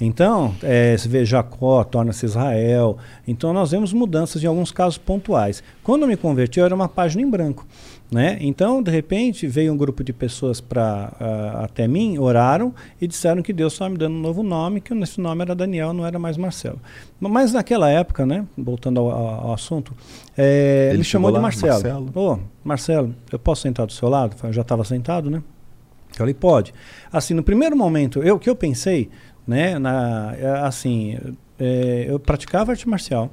Então, 0.00 0.54
é, 0.62 0.96
você 0.96 1.08
vê 1.08 1.24
Jacó, 1.24 1.82
torna-se 1.82 2.24
Israel. 2.24 2.96
Então, 3.26 3.52
nós 3.52 3.70
vemos 3.72 3.92
mudanças 3.92 4.42
em 4.42 4.46
alguns 4.46 4.70
casos 4.70 4.96
pontuais. 4.96 5.62
Quando 5.82 6.02
eu 6.02 6.08
me 6.08 6.16
converti, 6.16 6.60
eu 6.60 6.64
era 6.66 6.74
uma 6.74 6.88
página 6.88 7.22
em 7.22 7.28
branco. 7.28 7.66
Né? 8.10 8.38
Então, 8.40 8.82
de 8.82 8.90
repente, 8.90 9.46
veio 9.46 9.70
um 9.70 9.76
grupo 9.76 10.02
de 10.02 10.14
pessoas 10.14 10.62
pra, 10.62 11.12
ah, 11.20 11.64
até 11.64 11.86
mim, 11.86 12.16
oraram 12.16 12.72
e 12.98 13.06
disseram 13.06 13.42
que 13.42 13.52
Deus 13.52 13.74
estava 13.74 13.90
me 13.90 13.98
dando 13.98 14.14
um 14.16 14.20
novo 14.20 14.42
nome, 14.42 14.80
que 14.80 14.94
esse 14.94 15.20
nome 15.20 15.42
era 15.42 15.54
Daniel, 15.54 15.92
não 15.92 16.06
era 16.06 16.18
mais 16.18 16.38
Marcelo. 16.38 16.80
Mas 17.20 17.52
naquela 17.52 17.90
época, 17.90 18.24
né, 18.24 18.46
voltando 18.56 19.00
ao, 19.00 19.10
ao- 19.10 19.52
assunto, 19.52 19.92
é, 20.38 20.86
Ele 20.88 20.98
ele 20.98 21.04
chamou 21.04 21.30
de 21.30 21.38
Marcelo. 21.38 21.72
Marcelo. 21.72 22.10
Ô, 22.14 22.38
Marcelo, 22.64 23.14
eu 23.30 23.38
posso 23.38 23.60
sentar 23.62 23.84
do 23.84 23.92
seu 23.92 24.08
lado? 24.08 24.34
Eu 24.42 24.52
já 24.54 24.62
estava 24.62 24.84
sentado, 24.84 25.28
né? 25.28 25.42
Eu 26.10 26.14
falei, 26.16 26.32
pode. 26.32 26.72
Assim, 27.12 27.34
no 27.34 27.42
primeiro 27.42 27.76
momento, 27.76 28.22
eu, 28.22 28.36
o 28.36 28.38
que 28.38 28.48
eu 28.48 28.56
pensei, 28.56 29.10
né, 29.48 29.78
na, 29.78 30.34
é, 30.38 30.46
assim, 30.58 31.18
é, 31.58 32.04
eu 32.06 32.20
praticava 32.20 32.72
arte 32.72 32.86
marcial, 32.86 33.30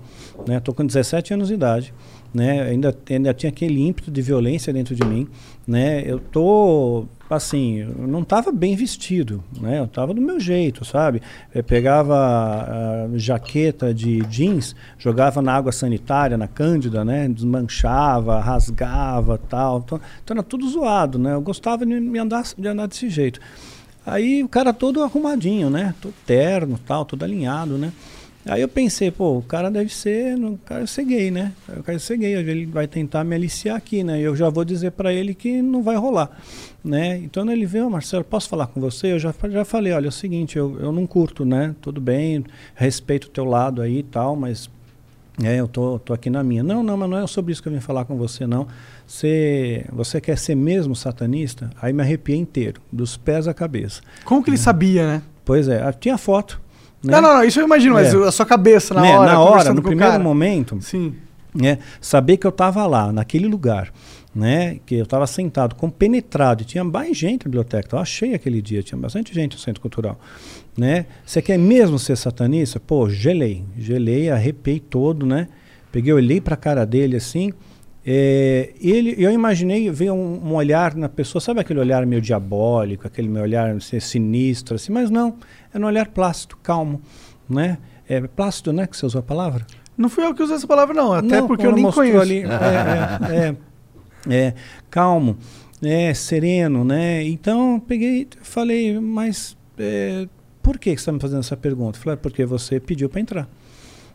né, 0.47 0.61
tô 0.61 0.73
com 0.73 0.85
17 0.85 1.33
anos 1.33 1.49
de 1.49 1.55
idade, 1.55 1.93
né, 2.33 2.61
ainda, 2.61 2.97
ainda 3.09 3.33
tinha 3.33 3.49
aquele 3.49 3.85
ímpeto 3.85 4.09
de 4.09 4.21
violência 4.21 4.71
dentro 4.71 4.95
de 4.95 5.03
mim, 5.03 5.27
né, 5.67 6.01
eu 6.05 6.17
tô, 6.17 7.05
assim, 7.29 7.79
eu 7.79 8.07
não 8.07 8.21
estava 8.21 8.49
bem 8.49 8.77
vestido, 8.77 9.43
né, 9.59 9.79
eu 9.79 9.83
estava 9.83 10.13
do 10.13 10.21
meu 10.21 10.39
jeito, 10.39 10.85
sabe, 10.85 11.21
eu 11.53 11.61
pegava 11.61 12.15
a 12.15 13.17
jaqueta 13.17 13.93
de 13.93 14.21
jeans, 14.27 14.73
jogava 14.97 15.41
na 15.41 15.53
água 15.53 15.73
sanitária, 15.73 16.37
na 16.37 16.47
cândida, 16.47 17.03
né, 17.03 17.27
desmanchava, 17.27 18.39
rasgava, 18.39 19.37
tal, 19.37 19.79
então, 19.85 19.99
então 20.23 20.35
era 20.35 20.43
tudo 20.43 20.65
zoado, 20.69 21.19
né, 21.19 21.33
eu 21.33 21.41
gostava 21.41 21.85
de, 21.85 21.99
me 21.99 22.19
andar, 22.19 22.45
de 22.57 22.67
andar 22.69 22.87
desse 22.87 23.09
jeito. 23.09 23.41
Aí 24.05 24.43
o 24.43 24.47
cara 24.47 24.71
todo 24.71 25.01
arrumadinho, 25.01 25.69
né, 25.69 25.93
todo 25.99 26.13
terno, 26.25 26.79
tal, 26.85 27.05
todo 27.05 27.23
alinhado, 27.23 27.77
né, 27.77 27.91
Aí 28.47 28.61
eu 28.61 28.67
pensei, 28.67 29.09
pô, 29.09 29.39
o 29.39 29.41
cara 29.41 29.71
deve 29.71 29.91
ser, 29.91 30.37
o 30.37 30.55
cara 30.63 30.85
ser 30.85 31.03
gay, 31.03 31.31
né? 31.31 31.51
O 31.67 31.81
cara 31.81 31.97
deve 31.97 32.03
ser 32.03 32.15
gay, 32.15 32.35
ele 32.35 32.67
vai 32.67 32.87
tentar 32.87 33.23
me 33.23 33.33
aliciar 33.33 33.75
aqui, 33.75 34.03
né? 34.03 34.21
Eu 34.21 34.35
já 34.35 34.49
vou 34.49 34.63
dizer 34.63 34.91
para 34.91 35.11
ele 35.11 35.33
que 35.33 35.63
não 35.63 35.81
vai 35.81 35.95
rolar, 35.95 36.29
né? 36.83 37.17
Então 37.17 37.51
ele 37.51 37.65
veio, 37.65 37.87
oh, 37.87 37.89
Marcelo, 37.89 38.23
posso 38.23 38.47
falar 38.47 38.67
com 38.67 38.79
você? 38.79 39.13
Eu 39.13 39.17
já, 39.17 39.33
já 39.49 39.65
falei, 39.65 39.93
olha, 39.93 40.05
é 40.05 40.09
o 40.09 40.11
seguinte, 40.11 40.57
eu, 40.57 40.77
eu 40.79 40.91
não 40.91 41.07
curto, 41.07 41.43
né? 41.43 41.73
Tudo 41.81 41.99
bem, 41.99 42.45
respeito 42.75 43.25
o 43.25 43.31
teu 43.31 43.45
lado 43.45 43.81
aí 43.81 43.99
e 43.99 44.03
tal, 44.03 44.35
mas 44.35 44.69
é, 45.43 45.59
eu 45.59 45.67
tô, 45.67 45.97
tô 45.97 46.13
aqui 46.13 46.29
na 46.29 46.43
minha. 46.43 46.61
Não, 46.61 46.83
não, 46.83 46.95
mas 46.95 47.09
não 47.09 47.17
é 47.17 47.25
sobre 47.25 47.51
isso 47.51 47.63
que 47.63 47.67
eu 47.67 47.73
vim 47.73 47.79
falar 47.79 48.05
com 48.05 48.15
você, 48.15 48.45
não. 48.45 48.67
Você, 49.07 49.85
você 49.91 50.19
quer 50.19 50.37
ser 50.37 50.55
mesmo 50.55 50.95
satanista? 50.95 51.69
Aí 51.81 51.93
me 51.93 52.01
arrepiei 52.01 52.37
inteiro, 52.37 52.81
dos 52.91 53.15
pés 53.17 53.47
à 53.47 53.53
cabeça. 53.53 54.01
Como 54.23 54.43
que 54.43 54.49
ele 54.49 54.57
sabia, 54.57 55.05
né? 55.07 55.21
Pois 55.43 55.67
é, 55.67 55.81
ah, 55.83 55.93
tinha 55.93 56.17
foto. 56.17 56.59
Né? 57.03 57.11
Não, 57.13 57.21
não, 57.21 57.35
não, 57.35 57.43
isso 57.43 57.59
eu 57.59 57.65
imagino, 57.65 57.93
mas 57.93 58.13
É. 58.13 58.17
a 58.17 58.31
sua 58.31 58.45
cabeça 58.45 58.93
na 58.95 59.01
Né, 59.01 59.17
hora. 59.17 59.31
na 59.31 59.39
hora, 59.39 59.73
no 59.73 59.81
primeiro 59.81 60.11
cara. 60.13 60.23
momento, 60.23 60.81
Sim. 60.81 61.13
né, 61.53 61.77
saber 62.01 62.37
que 62.37 62.47
eu 62.47 62.49
estava 62.49 62.85
lá, 62.87 63.13
naquele 63.13 63.47
lugar, 63.47 63.93
né, 64.33 64.79
que 64.87 64.95
eu 64.95 65.03
estava 65.03 65.27
sentado, 65.27 65.75
compenetrado, 65.75 66.63
e 66.63 66.65
tinha 66.65 66.83
mais 66.83 67.15
gente 67.15 67.45
na 67.45 67.49
biblioteca, 67.49 67.95
eu 67.95 67.99
achei 67.99 68.33
aquele 68.33 68.59
dia, 68.59 68.81
tinha 68.81 68.97
bastante 68.99 69.33
gente 69.35 69.53
no 69.53 69.59
Centro 69.59 69.79
Cultural, 69.81 70.19
né, 70.75 71.05
você 71.23 71.43
quer 71.43 71.59
mesmo 71.59 71.99
ser 71.99 72.17
satanista? 72.17 72.79
Pô, 72.79 73.07
gelei, 73.07 73.63
gelei, 73.77 74.31
arrepiei 74.31 74.79
todo, 74.79 75.27
né, 75.27 75.47
peguei, 75.91 76.11
olhei 76.11 76.41
para 76.41 76.55
a 76.55 76.57
cara 76.57 76.85
dele 76.87 77.17
assim, 77.17 77.53
é, 78.05 78.71
ele, 78.79 79.15
eu 79.17 79.31
imaginei 79.31 79.89
ver 79.89 80.11
um, 80.11 80.45
um 80.45 80.53
olhar 80.53 80.93
na 80.95 81.09
pessoa, 81.09 81.41
sabe 81.41 81.59
aquele 81.59 81.79
olhar 81.79 82.05
meio 82.05 82.21
diabólico, 82.21 83.07
aquele 83.07 83.27
meu 83.27 83.41
olhar 83.41 83.75
assim, 83.75 83.99
sinistro, 83.99 84.75
assim, 84.75 84.91
mas 84.91 85.09
não, 85.09 85.35
era 85.73 85.83
um 85.83 85.87
olhar 85.87 86.07
plácido, 86.09 86.55
calmo, 86.61 87.01
né, 87.49 87.79
é 88.07 88.21
plácido, 88.21 88.71
né, 88.71 88.85
que 88.85 88.95
você 88.95 89.05
usou 89.05 89.19
a 89.19 89.23
palavra? 89.23 89.65
Não 89.97 90.09
fui 90.09 90.25
eu 90.25 90.35
que 90.35 90.43
usei 90.43 90.57
essa 90.57 90.67
palavra, 90.67 90.93
não. 90.93 91.13
Até 91.13 91.39
Não, 91.39 91.47
porque 91.47 91.65
eu 91.65 91.71
nem 91.71 91.89
conheço. 91.89 92.19
ali, 92.19 92.43
é, 92.43 92.45
é, 93.33 94.35
é, 94.35 94.47
é, 94.47 94.53
calmo, 94.89 95.37
é, 95.81 96.13
sereno, 96.13 96.83
né? 96.83 97.23
Então 97.23 97.79
peguei 97.79 98.23
e 98.23 98.27
falei, 98.41 98.99
mas 98.99 99.55
é, 99.77 100.27
por 100.61 100.77
que 100.77 100.89
você 100.89 100.95
está 100.95 101.11
me 101.13 101.19
fazendo 101.19 101.39
essa 101.39 101.55
pergunta? 101.55 101.97
Falei, 101.97 102.15
"É 102.15 102.17
porque 102.17 102.45
você 102.45 102.77
pediu 102.79 103.07
para 103.07 103.21
entrar. 103.21 103.49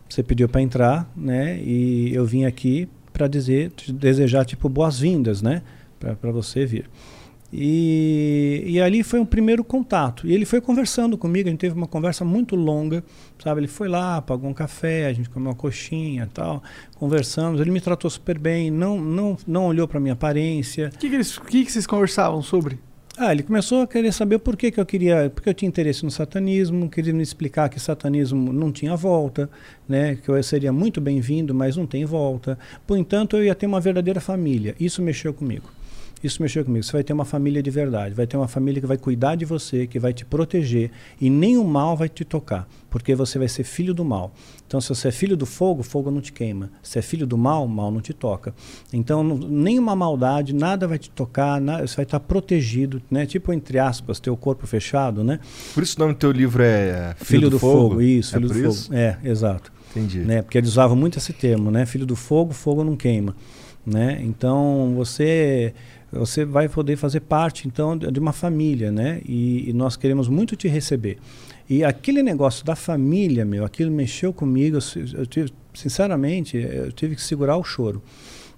Você 0.09 0.22
pediu 0.22 0.49
para 0.49 0.61
entrar, 0.61 1.11
né? 1.16 1.59
E 1.62 2.12
eu 2.12 2.26
vim 2.26 2.45
aqui 2.45 2.88
para 3.12 3.26
dizer, 3.28 3.70
te 3.72 3.92
desejar 3.92 4.44
tipo 4.44 4.68
boas-vindas, 4.68 5.42
né? 5.42 5.62
Para 5.98 6.30
você 6.32 6.64
vir. 6.64 6.88
E, 7.52 8.62
e 8.64 8.80
ali 8.80 9.02
foi 9.02 9.18
um 9.18 9.24
primeiro 9.26 9.64
contato. 9.64 10.26
E 10.26 10.32
ele 10.32 10.44
foi 10.44 10.61
conversando 10.61 11.18
comigo, 11.18 11.48
a 11.48 11.50
gente 11.50 11.61
teve 11.61 11.74
uma 11.74 11.86
conversa 11.88 12.24
muito 12.24 12.54
longa, 12.54 13.02
sabe? 13.42 13.61
Ele 13.61 13.66
foi 13.68 13.88
lá, 13.88 14.22
pagou 14.22 14.48
um 14.48 14.54
café, 14.54 15.06
a 15.06 15.12
gente 15.12 15.28
comeu 15.28 15.48
uma 15.50 15.54
coxinha 15.56 16.28
tal, 16.32 16.62
conversamos. 16.96 17.61
Ele 17.61 17.70
me 17.72 17.80
tratou 17.80 18.08
super 18.08 18.38
bem, 18.38 18.70
não, 18.70 19.00
não, 19.00 19.36
não 19.46 19.66
olhou 19.66 19.88
para 19.88 19.98
minha 19.98 20.14
aparência. 20.14 20.90
O 20.94 20.98
que, 20.98 21.08
que, 21.08 21.14
eles- 21.16 21.38
que, 21.38 21.64
que 21.64 21.72
vocês 21.72 21.86
conversavam 21.86 22.40
sobre? 22.40 22.78
Ah, 23.23 23.33
ele 23.33 23.43
começou 23.43 23.83
a 23.83 23.87
querer 23.87 24.14
saber 24.14 24.39
por 24.39 24.57
que, 24.57 24.71
que 24.71 24.81
eu 24.81 24.87
queria, 24.87 25.29
porque 25.29 25.51
eu 25.51 25.53
tinha 25.53 25.68
interesse 25.68 26.03
no 26.07 26.11
satanismo, 26.11 26.89
queria 26.89 27.12
me 27.12 27.23
explicar 27.23 27.68
que 27.68 27.79
satanismo 27.79 28.51
não 28.51 28.73
tinha 28.73 28.97
volta, 28.97 29.51
né, 29.87 30.16
que 30.16 30.31
eu 30.31 30.43
seria 30.43 30.73
muito 30.73 31.03
bem-vindo, 31.03 31.55
mas 31.55 31.77
não 31.77 31.87
tem 31.87 32.03
volta. 32.07 32.59
Por 32.87 32.97
entanto, 32.97 33.37
eu 33.37 33.45
ia 33.45 33.55
ter 33.55 33.66
uma 33.66 33.79
verdadeira 33.79 34.23
família. 34.23 34.75
Isso 34.81 35.03
mexeu 35.03 35.35
comigo. 35.35 35.71
Isso 36.23 36.43
mexeu 36.43 36.64
comigo. 36.64 36.85
Você 36.85 36.93
vai 36.93 37.03
ter 37.03 37.12
uma 37.12 37.25
família 37.25 37.62
de 37.62 37.71
verdade, 37.71 38.14
vai 38.14 38.27
ter 38.27 38.37
uma 38.37 38.47
família 38.49 38.81
que 38.81 38.87
vai 38.87 38.99
cuidar 38.99 39.37
de 39.37 39.45
você, 39.45 39.87
que 39.87 39.99
vai 39.99 40.12
te 40.12 40.25
proteger 40.25 40.91
e 41.21 41.31
nem 41.31 41.57
o 41.57 41.64
mal 41.64 41.97
vai 41.97 42.09
te 42.11 42.25
tocar, 42.25 42.68
porque 42.91 43.14
você 43.14 43.39
vai 43.39 43.49
ser 43.49 43.64
filho 43.64 43.95
do 43.95 44.05
mal. 44.05 44.33
Então, 44.66 44.81
se 44.81 44.89
você 44.91 45.09
é 45.09 45.11
filho 45.11 45.37
do 45.37 45.47
fogo, 45.47 45.83
fogo 45.83 46.11
não 46.11 46.21
te 46.21 46.33
queima. 46.33 46.71
Se 46.83 46.99
é 46.99 47.03
filho 47.03 47.27
do 47.27 47.39
mal, 47.39 47.66
mal 47.66 47.91
não 47.91 48.01
te 48.01 48.12
toca. 48.12 48.55
Então, 48.93 49.23
não- 49.25 49.37
nenhuma 49.39 49.97
maldade, 49.97 50.55
nada 50.55 50.87
vai 50.87 50.99
te 50.99 51.11
tocar, 51.11 51.61
você 51.61 51.97
vai 51.97 52.05
estar 52.05 52.21
protegido, 52.21 53.01
né? 53.11 53.25
Tipo, 53.27 53.53
entre 53.53 53.79
aspas, 53.79 54.21
teu 54.21 54.37
corpo 54.37 54.66
fechado, 54.66 55.25
né? 55.25 55.41
Por 55.75 55.83
isso 55.83 55.97
o 55.97 56.01
nome 56.01 56.12
do 56.14 56.18
teu 56.18 56.31
livro 56.31 56.62
é 56.62 57.14
Filho, 57.18 57.49
do, 57.51 57.59
fogo, 57.59 58.01
isso, 58.03 58.37
É 58.37 58.39
filho 58.39 58.49
por 58.49 58.55
do 58.62 58.68
isso? 58.68 58.85
fogo. 58.85 58.95
É, 58.97 59.18
exato. 59.25 59.73
Entendi. 59.91 60.18
Né? 60.21 60.43
Porque 60.43 60.59
eles 60.59 60.71
usavam 60.71 60.97
muito 60.97 61.18
esse 61.18 61.33
termo, 61.33 61.71
né? 61.71 61.85
Filho 61.87 62.07
do 62.07 62.14
fogo, 62.14 62.53
fogo 62.53 62.85
não 62.85 62.95
queima, 62.95 63.35
né? 63.85 64.21
Então 64.23 64.93
você 64.97 65.75
você 66.12 66.44
vai 66.44 66.68
poder 66.68 66.96
fazer 66.96 67.20
parte 67.20 67.68
então 67.68 67.96
de 67.96 68.18
uma 68.18 68.32
família, 68.32 68.90
né? 68.90 69.20
E, 69.24 69.70
e 69.70 69.72
nós 69.72 69.96
queremos 69.96 70.28
muito 70.28 70.56
te 70.56 70.66
receber. 70.66 71.18
E 71.68 71.84
aquele 71.84 72.20
negócio 72.20 72.64
da 72.64 72.74
família, 72.74 73.44
meu, 73.44 73.64
aquilo 73.64 73.92
mexeu 73.92 74.32
comigo. 74.32 74.76
Eu, 74.76 75.20
eu 75.20 75.26
tive, 75.26 75.52
sinceramente, 75.72 76.56
eu 76.56 76.90
tive 76.90 77.14
que 77.14 77.22
segurar 77.22 77.56
o 77.56 77.62
choro. 77.62 78.02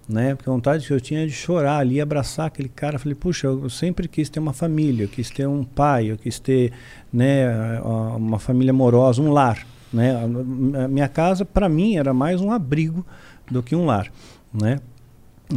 Né? 0.09 0.35
Porque 0.35 0.49
a 0.49 0.53
vontade 0.53 0.87
que 0.87 0.93
eu 0.93 1.01
tinha 1.01 1.27
de 1.27 1.33
chorar 1.33 1.79
ali, 1.79 2.01
abraçar 2.01 2.47
aquele 2.47 2.71
cara. 2.71 2.99
Falei, 2.99 3.15
puxa, 3.15 3.47
eu 3.47 3.69
sempre 3.69 4.09
quis 4.09 4.31
ter 4.31 4.41
uma 4.41 4.55
família, 4.55 5.05
eu 5.05 5.09
quis 5.09 5.31
ter 5.31 5.47
um 5.47 5.63
pai, 5.63 6.11
eu 6.11 6.17
quis 6.17 6.39
ter 6.39 6.73
né, 7.13 7.81
uma 8.17 8.39
família 8.39 8.71
amorosa, 8.71 9.21
um 9.21 9.31
lar. 9.31 9.67
Né? 9.93 10.17
A 10.85 10.89
minha 10.89 11.09
casa, 11.09 11.45
para 11.45 11.69
mim, 11.69 11.97
era 11.97 12.15
mais 12.15 12.41
um 12.41 12.51
abrigo 12.51 13.05
do 13.51 13.63
que 13.63 13.77
um 13.77 13.85
lar. 13.85 14.11
Né? 14.53 14.81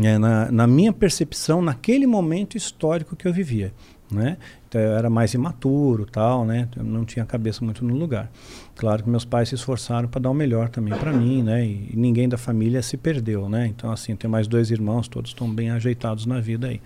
É, 0.04 0.18
na, 0.18 0.52
na 0.52 0.68
minha 0.68 0.92
percepção, 0.92 1.62
naquele 1.62 2.06
momento 2.06 2.58
histórico 2.58 3.16
que 3.16 3.28
eu 3.28 3.34
vivia. 3.34 3.74
Né? 4.12 4.38
Então, 4.68 4.80
eu 4.80 4.92
era 4.94 5.10
mais 5.10 5.34
imaturo, 5.34 6.06
tal, 6.06 6.46
né? 6.46 6.68
Eu 6.76 6.84
não 6.84 7.04
tinha 7.04 7.24
a 7.24 7.26
cabeça 7.26 7.66
muito 7.66 7.84
no 7.84 7.96
lugar. 7.96 8.30
Claro 8.76 9.04
que 9.04 9.10
meus 9.10 9.26
pais 9.26 9.50
se 9.50 9.56
esforçaram 9.56 10.08
para 10.08 10.22
dar 10.22 10.30
o 10.30 10.34
melhor 10.34 10.70
também 10.70 10.94
para 10.96 11.12
mim, 11.12 11.42
né? 11.42 11.66
E, 11.66 11.90
e 11.92 11.94
ninguém 11.96 12.30
da 12.30 12.38
família 12.38 12.82
se 12.84 12.98
perdeu, 12.98 13.50
né? 13.50 13.66
Então, 13.66 13.92
assim, 13.92 14.16
tenho 14.16 14.30
mais 14.30 14.48
dois 14.48 14.70
irmãos, 14.70 15.08
todos 15.08 15.32
estão 15.32 15.50
bem 15.50 15.72
ajeitados 15.72 16.28
na 16.28 16.40
vida 16.40 16.68
aí. 16.68 16.82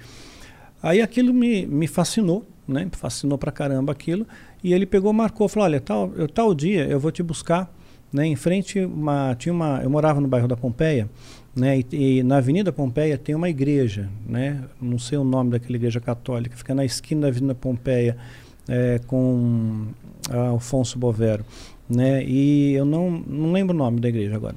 Aí 0.81 1.01
aquilo 1.01 1.33
me, 1.33 1.65
me 1.65 1.87
fascinou, 1.87 2.47
né? 2.65 2.87
Fascinou 2.93 3.37
pra 3.37 3.51
caramba 3.51 3.91
aquilo. 3.91 4.25
E 4.63 4.73
ele 4.73 4.85
pegou, 4.85 5.11
marcou, 5.11 5.49
falou: 5.49 5.65
olha, 5.65 5.81
tal, 5.81 6.13
eu, 6.15 6.27
tal 6.27 6.53
dia 6.53 6.85
eu 6.85 6.99
vou 6.99 7.11
te 7.11 7.21
buscar. 7.21 7.69
Né? 8.11 8.25
Em 8.25 8.35
frente, 8.35 8.79
uma, 8.79 9.35
tinha 9.35 9.53
uma, 9.53 9.81
eu 9.83 9.89
morava 9.89 10.19
no 10.21 10.27
bairro 10.27 10.47
da 10.47 10.57
Pompeia, 10.57 11.09
né? 11.59 11.79
E, 11.91 12.19
e 12.19 12.23
na 12.23 12.37
Avenida 12.37 12.71
Pompeia 12.71 13.17
tem 13.17 13.35
uma 13.35 13.49
igreja, 13.49 14.09
né? 14.25 14.63
Não 14.81 14.97
sei 14.97 15.17
o 15.17 15.23
nome 15.23 15.51
daquela 15.51 15.75
igreja 15.75 15.99
católica, 15.99 16.55
fica 16.55 16.73
na 16.73 16.85
esquina 16.85 17.21
da 17.21 17.27
Avenida 17.27 17.53
Pompeia, 17.53 18.17
é, 18.67 18.99
com 19.05 19.87
ah, 20.29 20.47
Alfonso 20.49 20.97
Bovero, 20.97 21.45
né? 21.89 22.23
E 22.23 22.73
eu 22.73 22.85
não, 22.85 23.11
não 23.11 23.51
lembro 23.51 23.75
o 23.75 23.77
nome 23.77 23.99
da 23.99 24.07
igreja 24.07 24.35
agora. 24.35 24.55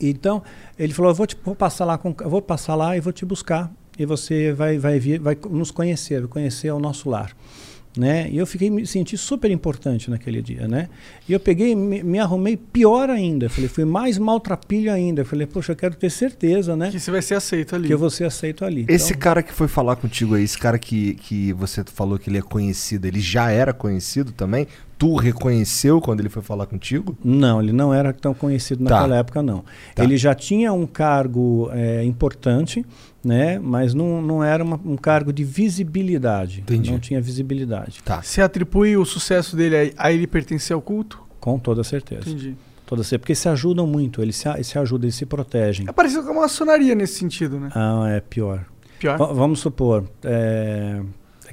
Então, 0.00 0.42
ele 0.78 0.92
falou: 0.92 1.10
eu 1.10 1.14
vou, 1.14 1.26
te, 1.26 1.36
vou 1.44 1.54
passar 1.54 1.84
lá 1.84 1.98
com, 1.98 2.12
vou 2.12 2.42
passar 2.42 2.74
lá 2.74 2.96
e 2.96 3.00
vou 3.00 3.12
te 3.12 3.24
buscar 3.24 3.72
e 3.98 4.06
você 4.06 4.52
vai 4.52 4.78
vai 4.78 4.98
vir, 4.98 5.20
vai 5.20 5.36
nos 5.50 5.70
conhecer, 5.70 6.26
conhecer 6.28 6.70
o 6.70 6.78
nosso 6.78 7.10
lar. 7.10 7.36
Né? 7.96 8.26
E 8.30 8.38
eu 8.38 8.46
fiquei 8.46 8.70
me 8.70 8.86
senti 8.86 9.18
super 9.18 9.50
importante 9.50 10.10
naquele 10.10 10.40
dia, 10.40 10.66
né? 10.66 10.88
E 11.28 11.32
eu 11.34 11.38
peguei, 11.38 11.74
me, 11.76 12.02
me 12.02 12.18
arrumei 12.18 12.56
pior 12.56 13.10
ainda. 13.10 13.50
Falei, 13.50 13.68
fui 13.68 13.84
mais 13.84 14.16
maltrapilho 14.16 14.90
ainda. 14.90 15.26
Falei, 15.26 15.46
poxa, 15.46 15.72
eu 15.72 15.76
quero 15.76 15.94
ter 15.94 16.10
certeza, 16.10 16.74
né? 16.74 16.90
Que 16.90 16.98
você 16.98 17.10
vai 17.10 17.20
ser 17.20 17.34
aceito 17.34 17.76
ali. 17.76 17.88
Que 17.88 17.92
eu 17.92 17.98
vou 17.98 18.08
ser 18.08 18.24
aceito 18.24 18.64
ali. 18.64 18.86
Esse 18.88 19.12
Então, 19.12 19.20
cara 19.20 19.42
que 19.42 19.52
foi 19.52 19.68
falar 19.68 19.96
contigo 19.96 20.34
aí, 20.34 20.42
esse 20.42 20.56
cara 20.56 20.78
que, 20.78 21.14
que 21.16 21.52
você 21.52 21.84
falou 21.84 22.18
que 22.18 22.30
ele 22.30 22.38
é 22.38 22.42
conhecido, 22.42 23.06
ele 23.06 23.20
já 23.20 23.50
era 23.50 23.74
conhecido 23.74 24.32
também? 24.32 24.66
Tu 25.02 25.16
reconheceu 25.16 26.00
quando 26.00 26.20
ele 26.20 26.28
foi 26.28 26.42
falar 26.42 26.64
contigo? 26.66 27.18
Não, 27.24 27.60
ele 27.60 27.72
não 27.72 27.92
era 27.92 28.12
tão 28.12 28.32
conhecido 28.32 28.84
Tá. 28.84 28.94
naquela 29.00 29.16
época, 29.16 29.42
não. 29.42 29.64
Tá. 29.96 30.04
Ele 30.04 30.16
já 30.16 30.32
tinha 30.32 30.72
um 30.72 30.86
cargo 30.86 31.68
é, 31.72 32.04
importante, 32.04 32.86
né? 33.24 33.58
Mas 33.58 33.94
não, 33.94 34.22
não 34.22 34.44
era 34.44 34.62
uma- 34.62 34.78
um 34.84 34.96
cargo 34.96 35.32
de 35.32 35.42
visibilidade. 35.42 36.60
Entendi. 36.60 36.92
Não 36.92 37.00
tinha 37.00 37.20
visibilidade. 37.20 38.00
Tá. 38.04 38.22
Você 38.22 38.40
atribui 38.40 38.96
o 38.96 39.04
sucesso 39.04 39.56
dele 39.56 39.92
a, 39.98 40.04
a 40.06 40.12
ele 40.12 40.26
pertencer 40.28 40.72
ao 40.72 40.80
culto? 40.80 41.20
Com 41.40 41.58
toda 41.58 41.82
certeza. 41.82 42.28
Entendi. 42.30 42.54
Toda 42.86 43.02
certeza. 43.02 43.18
Porque 43.18 43.34
se 43.34 43.48
ajudam 43.48 43.88
muito, 43.88 44.22
eles 44.22 44.36
se, 44.36 44.48
a- 44.48 44.62
se 44.62 44.78
ajudam, 44.78 45.06
eles 45.06 45.16
se 45.16 45.26
protegem. 45.26 45.84
É 45.88 45.92
parecido 45.92 46.22
com 46.22 46.30
uma 46.30 46.42
maçonaria 46.42 46.94
nesse 46.94 47.14
sentido, 47.18 47.58
né? 47.58 47.70
Ah, 47.74 48.04
é 48.08 48.20
pior. 48.20 48.64
Pior. 49.00 49.18
Va- 49.18 49.32
vamos 49.32 49.58
supor, 49.58 50.04
é, 50.22 51.00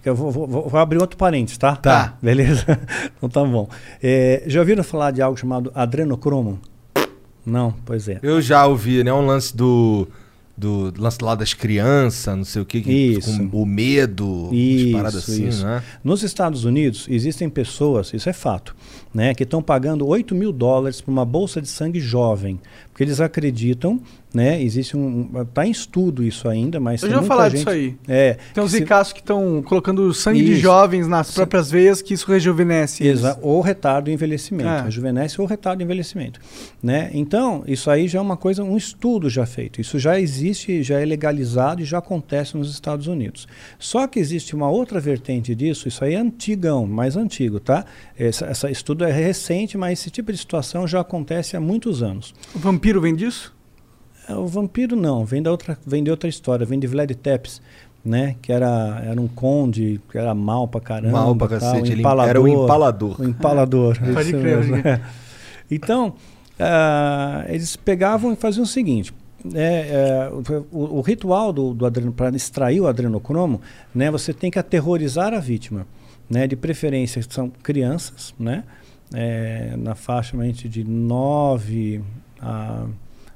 eu 0.08 0.16
vou, 0.16 0.32
vou- 0.32 0.48
vou- 0.48 0.80
abrir 0.80 1.00
outro 1.00 1.18
parênteses, 1.18 1.58
tá? 1.58 1.76
Tá. 1.76 2.16
Beleza? 2.22 2.64
então 3.18 3.28
tá 3.28 3.44
bom. 3.44 3.68
É, 4.02 4.44
já 4.48 4.60
ouviram 4.60 4.84
falar 4.84 5.12
de 5.12 5.22
algo 5.22 5.38
chamado 5.38 5.72
adrenocromo? 5.76 6.60
Não, 7.46 7.74
pois 7.86 8.08
é. 8.08 8.20
Eu 8.22 8.42
já 8.42 8.66
ouvi, 8.68 9.04
né? 9.04 9.12
Um 9.12 9.26
lance 9.26 9.56
do. 9.56 10.08
Do 10.58 10.94
lance 10.98 11.20
lá 11.24 11.36
das 11.36 11.54
crianças, 11.54 12.36
não 12.36 12.44
sei 12.44 12.62
o 12.62 12.66
que, 12.66 12.82
que 12.82 12.92
Isso. 12.92 13.48
com 13.48 13.62
o 13.62 13.66
medo, 13.66 14.50
Isso, 14.52 14.92
paradas 14.92 15.16
assim, 15.30 15.48
isso. 15.48 15.64
né? 15.66 15.82
Nos 16.04 16.22
Estados 16.22 16.66
Unidos, 16.66 17.08
existem 17.10 17.48
pessoas, 17.50 18.12
isso 18.14 18.28
é 18.28 18.34
fato, 18.34 18.76
né, 19.14 19.34
que 19.34 19.44
estão 19.44 19.62
pagando 19.62 20.06
8 20.08 20.36
mil 20.36 20.52
dólares 20.52 21.02
por 21.02 21.12
uma 21.12 21.26
bolsa 21.26 21.62
de 21.62 21.68
sangue 21.68 22.00
jovem. 22.00 22.60
Porque 22.90 23.04
eles 23.06 23.22
acreditam, 23.22 24.02
né? 24.34 24.62
Existe 24.62 24.98
um. 24.98 25.30
Está 25.42 25.66
em 25.66 25.72
estudo 25.72 26.22
isso 26.22 26.50
ainda, 26.50 26.82
mas. 26.82 27.02
Eu 27.02 27.10
já 27.10 27.22
falar 27.24 27.48
gente- 27.48 27.60
disso 27.60 27.70
aí. 27.70 27.96
É. 28.06 28.38
Tem 28.54 28.62
uns 28.62 28.74
ricaços 28.74 29.14
que 29.14 29.22
estão 29.22 29.64
colocando 29.64 30.14
sangue 30.14 30.44
de 30.44 30.52
Isso. 30.52 30.62
jovens 30.62 31.08
nas 31.08 31.32
próprias 31.32 31.72
veias, 31.72 32.02
que 32.02 32.14
isso 32.14 32.30
rejuvenesce. 32.30 33.08
Exa 33.08 33.40
ou 33.42 33.62
retardo 33.62 34.08
de 34.08 34.12
envelhecimento, 34.14 34.70
É. 34.70 34.82
rejuvenesce 34.82 35.40
ou 35.40 35.48
retardo 35.48 35.78
de 35.78 35.86
envelhecimento, 35.86 36.42
né? 36.84 37.10
Então, 37.14 37.64
isso 37.66 37.90
aí 37.90 38.06
já 38.10 38.20
é 38.20 38.22
uma 38.22 38.36
coisa, 38.36 38.66
um 38.66 38.76
estudo 38.76 39.30
já 39.30 39.46
feito. 39.46 39.80
Isso 39.80 39.98
já 39.98 40.20
existe, 40.20 40.84
já 40.84 41.00
é 41.00 41.06
legalizado 41.06 41.82
e 41.82 41.86
já 41.86 42.00
acontece 42.00 42.58
nos 42.58 42.70
Estados 42.70 43.08
Unidos. 43.08 43.48
Só 43.80 44.06
que 44.08 44.20
existe 44.20 44.54
uma 44.54 44.70
outra 44.70 45.00
vertente 45.00 45.56
disso, 45.56 45.88
isso 45.88 46.04
aí 46.04 46.16
é 46.16 46.20
antigão, 46.20 46.86
mais 46.86 47.16
antigo, 47.16 47.62
tá? 47.62 47.86
Esse 48.20 48.44
essa 48.44 48.70
estudo 48.70 48.99
é 49.06 49.12
recente, 49.12 49.78
mas 49.78 50.00
esse 50.00 50.10
tipo 50.10 50.32
de 50.32 50.38
situação 50.38 50.88
já 50.88 51.00
acontece 51.02 51.56
há 51.58 51.60
muitos 51.60 52.02
anos. 52.04 52.34
O 52.56 52.60
vampiro 52.60 53.00
vem 53.02 53.16
disso? 53.16 53.56
É, 54.28 54.34
O 54.36 54.46
vampiro 54.48 54.96
não, 54.96 55.26
vem, 55.26 55.42
da 55.42 55.52
outra, 55.52 55.78
vem 55.86 56.04
de 56.04 56.12
outra 56.12 56.30
história, 56.30 56.66
vem 56.66 56.80
de 56.80 56.88
Vlad 56.88 57.12
Tepes, 57.12 57.62
né? 58.06 58.36
Que 58.42 58.52
era, 58.52 59.02
era 59.06 59.20
um 59.20 59.28
conde, 59.28 60.00
que 60.10 60.18
era 60.18 60.34
mal 60.34 60.68
pra 60.68 60.80
caramba. 60.82 61.12
Mal 61.12 61.36
pra 61.36 61.48
tal, 61.48 61.60
cacete, 61.60 61.92
ele 61.92 62.02
empalador, 62.02 62.30
era 62.30 62.42
o 62.42 62.48
empalador. 62.48 63.22
O 63.22 63.24
empalador. 63.26 63.98
Pode 64.14 64.30
isso 64.30 64.40
crer, 64.40 64.58
mesmo, 64.58 64.70
pode 64.72 64.82
crer. 64.84 65.00
é. 65.00 65.02
Então, 65.72 66.14
ah, 66.60 67.46
eles 67.48 67.76
pegavam 67.76 68.34
e 68.34 68.36
faziam 68.36 68.64
o 68.64 68.68
seguinte. 68.68 69.14
é, 69.54 70.28
é, 70.28 70.30
o, 70.72 70.98
o 70.98 71.02
ritual 71.02 71.54
do, 71.54 71.74
do 71.74 71.86
adreno, 71.86 72.12
para 72.12 72.36
extrair 72.36 72.82
o 72.82 72.88
adrenocromo, 72.88 73.62
né, 73.96 74.12
você 74.12 74.34
tem 74.34 74.52
que 74.52 74.60
aterrorizar 74.60 75.34
a 75.34 75.40
vítima. 75.40 75.86
Né, 76.30 76.46
de 76.46 76.56
preferência 76.56 77.24
são 77.28 77.50
crianças, 77.64 78.36
né, 78.40 78.64
é, 79.14 79.76
na 79.78 79.96
faixa 79.96 80.38
de 80.54 80.84
9 80.84 82.02
a 82.42 82.86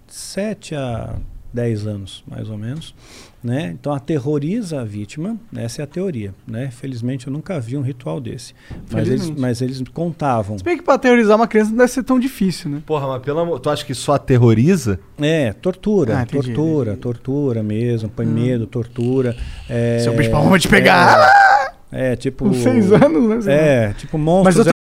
7 0.08 0.76
a 0.76 1.16
10 1.54 1.86
anos, 1.88 2.24
mais 2.28 2.50
ou 2.50 2.58
menos. 2.58 2.96
Né? 3.44 3.76
Então 3.78 3.92
aterroriza 3.94 4.80
a 4.80 4.86
vítima, 4.86 5.36
essa 5.54 5.82
é 5.82 5.84
a 5.84 5.88
teoria. 5.88 6.34
Né? 6.48 6.72
Felizmente 6.72 7.28
eu 7.28 7.34
nunca 7.34 7.60
vi 7.60 7.76
um 7.76 7.82
ritual 7.82 8.22
desse. 8.22 8.54
Mas 8.90 9.08
eles, 9.10 9.30
mas 9.32 9.62
eles 9.62 9.84
contavam. 9.94 10.58
Se 10.58 10.64
bem 10.64 10.78
que 10.78 10.84
pra 10.84 10.98
teorizar 10.98 11.36
uma 11.36 11.48
criança 11.48 11.72
não 11.72 11.78
deve 11.80 11.92
ser 11.92 12.04
tão 12.04 12.18
difícil, 12.20 12.72
né? 12.72 12.82
Porra, 12.86 13.06
mas 13.08 13.22
pelo 13.22 13.40
amor. 13.40 13.60
Tu 13.60 13.70
acha 13.70 13.86
que 13.86 13.94
só 13.94 14.14
aterroriza? 14.14 14.98
É, 15.20 15.52
tortura, 15.52 16.20
Ah, 16.20 16.22
entendi, 16.24 16.54
tortura, 16.54 16.92
entendi. 16.92 17.02
tortura 17.02 17.62
mesmo, 17.64 18.08
põe 18.10 18.26
medo, 18.26 18.66
tortura. 18.66 19.36
É, 19.70 20.00
Seu 20.00 20.16
bicho 20.16 20.32
palma 20.32 20.58
te 20.58 20.70
pegar. 20.70 21.74
É, 21.92 22.16
tipo. 22.16 22.46
Com 22.46 22.54
seis 22.54 22.92
anos, 22.94 23.46
né? 23.46 23.90
É, 23.90 23.94
tipo 23.94 24.18
monstros. 24.18 24.73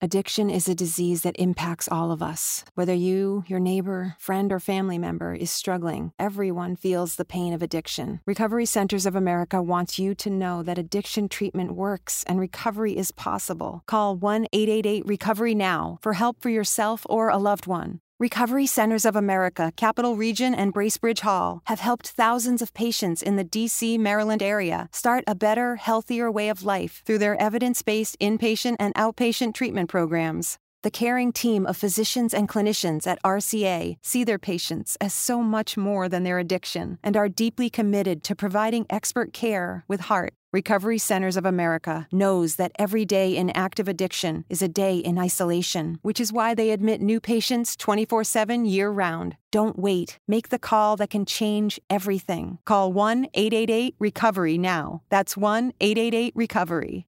Addiction 0.00 0.48
is 0.48 0.68
a 0.68 0.76
disease 0.76 1.22
that 1.22 1.34
impacts 1.40 1.88
all 1.90 2.12
of 2.12 2.22
us. 2.22 2.64
Whether 2.76 2.94
you, 2.94 3.42
your 3.48 3.58
neighbor, 3.58 4.14
friend, 4.20 4.52
or 4.52 4.60
family 4.60 4.96
member 4.96 5.34
is 5.34 5.50
struggling, 5.50 6.12
everyone 6.20 6.76
feels 6.76 7.16
the 7.16 7.24
pain 7.24 7.52
of 7.52 7.62
addiction. 7.62 8.20
Recovery 8.24 8.64
Centers 8.64 9.06
of 9.06 9.16
America 9.16 9.60
wants 9.60 9.98
you 9.98 10.14
to 10.14 10.30
know 10.30 10.62
that 10.62 10.78
addiction 10.78 11.28
treatment 11.28 11.72
works 11.72 12.22
and 12.28 12.38
recovery 12.38 12.96
is 12.96 13.10
possible. 13.10 13.82
Call 13.86 14.14
1 14.14 14.46
888 14.52 15.04
Recovery 15.04 15.56
Now 15.56 15.98
for 16.00 16.12
help 16.12 16.40
for 16.40 16.48
yourself 16.48 17.04
or 17.10 17.28
a 17.28 17.36
loved 17.36 17.66
one. 17.66 17.98
Recovery 18.20 18.66
Centers 18.66 19.04
of 19.04 19.14
America, 19.14 19.72
Capital 19.76 20.16
Region, 20.16 20.52
and 20.52 20.74
Bracebridge 20.74 21.20
Hall 21.20 21.62
have 21.66 21.78
helped 21.78 22.08
thousands 22.08 22.60
of 22.60 22.74
patients 22.74 23.22
in 23.22 23.36
the 23.36 23.44
DC, 23.44 23.96
Maryland 23.96 24.42
area 24.42 24.88
start 24.90 25.22
a 25.28 25.36
better, 25.36 25.76
healthier 25.76 26.28
way 26.28 26.48
of 26.48 26.64
life 26.64 27.00
through 27.06 27.18
their 27.18 27.40
evidence 27.40 27.80
based 27.82 28.18
inpatient 28.18 28.74
and 28.80 28.92
outpatient 28.96 29.54
treatment 29.54 29.88
programs. 29.88 30.58
The 30.82 30.90
caring 30.90 31.32
team 31.32 31.64
of 31.64 31.76
physicians 31.76 32.34
and 32.34 32.48
clinicians 32.48 33.06
at 33.06 33.22
RCA 33.22 33.98
see 34.02 34.24
their 34.24 34.38
patients 34.40 34.96
as 35.00 35.14
so 35.14 35.40
much 35.40 35.76
more 35.76 36.08
than 36.08 36.24
their 36.24 36.40
addiction 36.40 36.98
and 37.04 37.16
are 37.16 37.28
deeply 37.28 37.70
committed 37.70 38.24
to 38.24 38.34
providing 38.34 38.84
expert 38.90 39.32
care 39.32 39.84
with 39.86 40.00
heart. 40.00 40.34
Recovery 40.50 40.96
Centers 40.96 41.36
of 41.36 41.44
America 41.44 42.08
knows 42.10 42.56
that 42.56 42.72
every 42.78 43.04
day 43.04 43.36
in 43.36 43.50
active 43.50 43.86
addiction 43.86 44.46
is 44.48 44.62
a 44.62 44.68
day 44.68 44.96
in 44.96 45.18
isolation, 45.18 45.98
which 46.00 46.18
is 46.18 46.32
why 46.32 46.54
they 46.54 46.70
admit 46.70 47.02
new 47.02 47.20
patients 47.20 47.76
24 47.76 48.24
7 48.24 48.64
year 48.64 48.88
round. 48.88 49.36
Don't 49.50 49.78
wait. 49.78 50.18
Make 50.26 50.48
the 50.48 50.58
call 50.58 50.96
that 50.96 51.10
can 51.10 51.26
change 51.26 51.78
everything. 51.90 52.58
Call 52.64 52.94
1 52.94 53.26
888 53.34 53.94
Recovery 53.98 54.56
now. 54.56 55.02
That's 55.10 55.36
1 55.36 55.74
888 55.80 56.32
Recovery. 56.34 57.07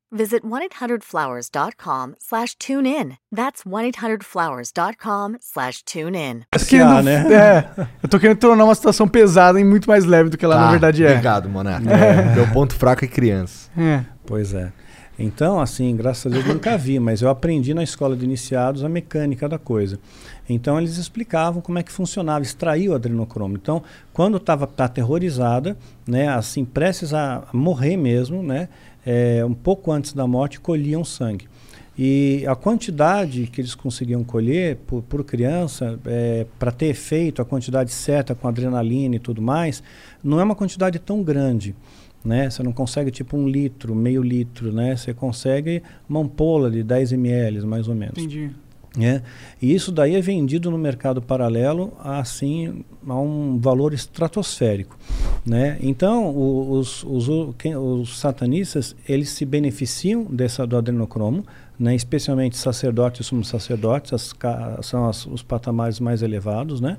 visit 0.11 0.43
1-800-Flowers.com 0.43 2.15
slash 2.19 2.55
tune 2.57 2.85
in. 2.85 3.17
That's 3.33 3.63
1-800-Flowers.com 3.63 5.37
slash 5.41 5.83
tune 5.83 6.15
in. 6.15 6.43
querendo, 6.51 7.01
né? 7.01 7.25
é, 7.33 7.87
eu 8.03 8.09
tô 8.09 8.19
querendo 8.19 8.37
tornar 8.37 8.65
uma 8.65 8.75
situação 8.75 9.07
pesada 9.07 9.59
e 9.59 9.63
muito 9.63 9.87
mais 9.89 10.05
leve 10.05 10.29
do 10.29 10.37
que 10.37 10.45
ela 10.45 10.55
na 10.55 10.65
Tá, 10.65 10.71
verdade 10.71 11.03
é. 11.05 11.09
Obrigado, 11.11 11.49
Monarca. 11.49 11.89
Meu 12.35 12.47
ponto 12.51 12.75
fraco 12.75 13.03
é 13.05 13.07
criança. 13.07 13.69
É. 13.77 14.03
Pois 14.25 14.53
é. 14.53 14.71
Então, 15.19 15.59
assim, 15.59 15.95
graças 15.95 16.25
a 16.25 16.29
Deus 16.33 16.45
nunca 16.45 16.75
vi, 16.77 16.99
mas 16.99 17.21
eu 17.21 17.29
aprendi 17.29 17.73
na 17.75 17.83
escola 17.83 18.15
de 18.15 18.25
iniciados 18.25 18.83
a 18.83 18.89
mecânica 18.89 19.47
da 19.47 19.59
coisa. 19.59 19.99
Então, 20.49 20.79
eles 20.79 20.97
explicavam 20.97 21.61
como 21.61 21.77
é 21.77 21.83
que 21.83 21.91
funcionava, 21.91 22.41
extrair 22.43 22.89
o 22.89 22.95
adrenocromo. 22.95 23.55
Então, 23.55 23.83
quando 24.11 24.37
estava 24.37 24.67
aterrorizada, 24.77 25.77
né, 26.07 26.27
assim, 26.27 26.65
prestes 26.65 27.13
a 27.13 27.43
morrer 27.53 27.97
mesmo, 27.97 28.41
né, 28.41 28.67
é, 29.05 29.43
um 29.45 29.53
pouco 29.53 29.91
antes 29.91 30.13
da 30.13 30.27
morte, 30.27 30.59
colhiam 30.59 31.03
sangue. 31.03 31.47
E 31.97 32.45
a 32.47 32.55
quantidade 32.55 33.47
que 33.47 33.61
eles 33.61 33.75
conseguiam 33.75 34.23
colher 34.23 34.77
por, 34.87 35.03
por 35.03 35.23
criança, 35.23 35.99
para 36.57 36.71
ter 36.71 36.87
efeito, 36.87 37.41
a 37.41 37.45
quantidade 37.45 37.91
certa 37.91 38.33
com 38.33 38.47
adrenalina 38.47 39.17
e 39.17 39.19
tudo 39.19 39.41
mais, 39.41 39.83
não 40.23 40.39
é 40.39 40.43
uma 40.43 40.55
quantidade 40.55 40.97
tão 40.99 41.21
grande 41.21 41.75
né? 42.23 42.49
Você 42.49 42.63
não 42.63 42.71
consegue 42.71 43.11
tipo 43.11 43.35
um 43.35 43.47
litro, 43.47 43.95
meio 43.95 44.21
litro, 44.21 44.71
né? 44.71 44.95
Você 44.95 45.13
consegue 45.13 45.81
uma 46.07 46.19
ampola 46.21 46.69
de 46.69 46.83
10 46.83 47.13
ml, 47.13 47.65
mais 47.65 47.87
ou 47.87 47.95
menos. 47.95 48.17
Entendi. 48.17 48.51
Né? 48.95 49.21
E 49.61 49.73
isso 49.73 49.91
daí 49.91 50.15
é 50.15 50.21
vendido 50.21 50.69
no 50.69 50.77
mercado 50.77 51.21
paralelo 51.21 51.93
assim 52.03 52.83
a 53.07 53.15
um 53.19 53.57
valor 53.59 53.93
estratosférico, 53.93 54.97
né? 55.45 55.77
Então 55.81 56.35
os, 56.71 57.03
os, 57.03 57.27
os 57.29 58.19
satanistas 58.19 58.95
eles 59.07 59.29
se 59.29 59.45
beneficiam 59.45 60.25
dessa 60.25 60.67
do 60.67 60.75
adrenocromo, 60.77 61.45
né? 61.79 61.95
Especialmente 61.95 62.57
sacerdotes 62.57 63.21
e 63.21 63.23
sumos 63.29 63.47
sacerdotes, 63.47 64.11
as 64.13 64.33
são 64.85 65.07
as- 65.07 65.25
os 65.25 65.41
patamares 65.41 65.99
mais 65.99 66.21
elevados, 66.21 66.81
né? 66.81 66.97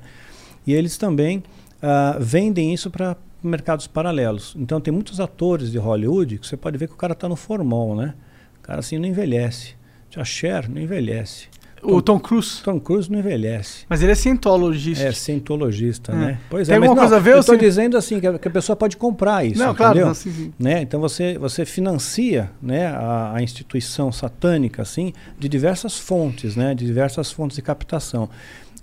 E 0.65 0.73
eles 0.73 0.97
também 0.97 1.43
ah, 1.81 2.17
vendem 2.19 2.73
isso 2.73 2.89
para 2.89 3.15
mercados 3.43 3.85
paralelos. 3.85 4.55
Então 4.57 4.81
tem 4.81 4.91
muitos 4.93 5.19
atores 5.19 5.71
de 5.71 5.77
Hollywood 5.77 6.39
que 6.39 6.47
você 6.47 6.57
pode 6.57 6.77
ver 6.77 6.87
que 6.87 6.93
o 6.93 6.97
cara 6.97 7.13
está 7.13 7.29
no 7.29 7.35
formol, 7.35 7.95
né? 7.95 8.15
O 8.59 8.63
cara 8.63 8.79
assim 8.79 8.97
não 8.97 9.05
envelhece. 9.07 9.75
A 10.15 10.23
Cher 10.23 10.69
não 10.69 10.79
envelhece. 10.81 11.47
O 11.83 12.01
Tom 12.01 12.19
Cruise. 12.19 12.61
Tom 12.63 12.79
Cruise 12.79 13.11
não 13.11 13.19
envelhece. 13.19 13.85
Mas 13.89 14.01
ele 14.01 14.11
é 14.11 14.15
cientologista. 14.15 15.03
É 15.05 15.11
cientologista, 15.11 16.11
É. 16.11 16.15
né? 16.15 16.39
Pois 16.49 16.67
Tem 16.67 16.75
é, 16.75 16.79
mas 16.79 16.87
alguma 16.89 17.01
não, 17.03 17.09
coisa 17.09 17.17
a 17.17 17.23
ver 17.23 17.31
eu 17.31 17.35
ou 17.35 17.39
estou 17.41 17.55
sim? 17.55 17.61
dizendo 17.61 17.97
assim 17.97 18.19
que 18.19 18.27
a, 18.27 18.39
que 18.39 18.47
a 18.47 18.51
pessoa 18.51 18.75
pode 18.75 18.95
comprar 18.97 19.45
isso, 19.45 19.59
Não, 19.59 19.73
claro, 19.75 19.91
entendeu? 19.93 20.07
não, 20.07 20.13
sim, 20.13 20.31
sim. 20.31 20.53
Né? 20.57 20.81
Então 20.81 20.99
você, 20.99 21.37
você 21.37 21.65
financia 21.65 22.49
né, 22.61 22.87
a, 22.87 23.33
a 23.35 23.41
instituição 23.43 24.11
satânica 24.11 24.81
assim 24.81 25.13
de 25.37 25.49
diversas 25.49 25.97
fontes, 25.99 26.55
né? 26.55 26.73
De 26.73 26.85
diversas 26.85 27.31
fontes 27.31 27.55
de 27.55 27.61
captação. 27.61 28.29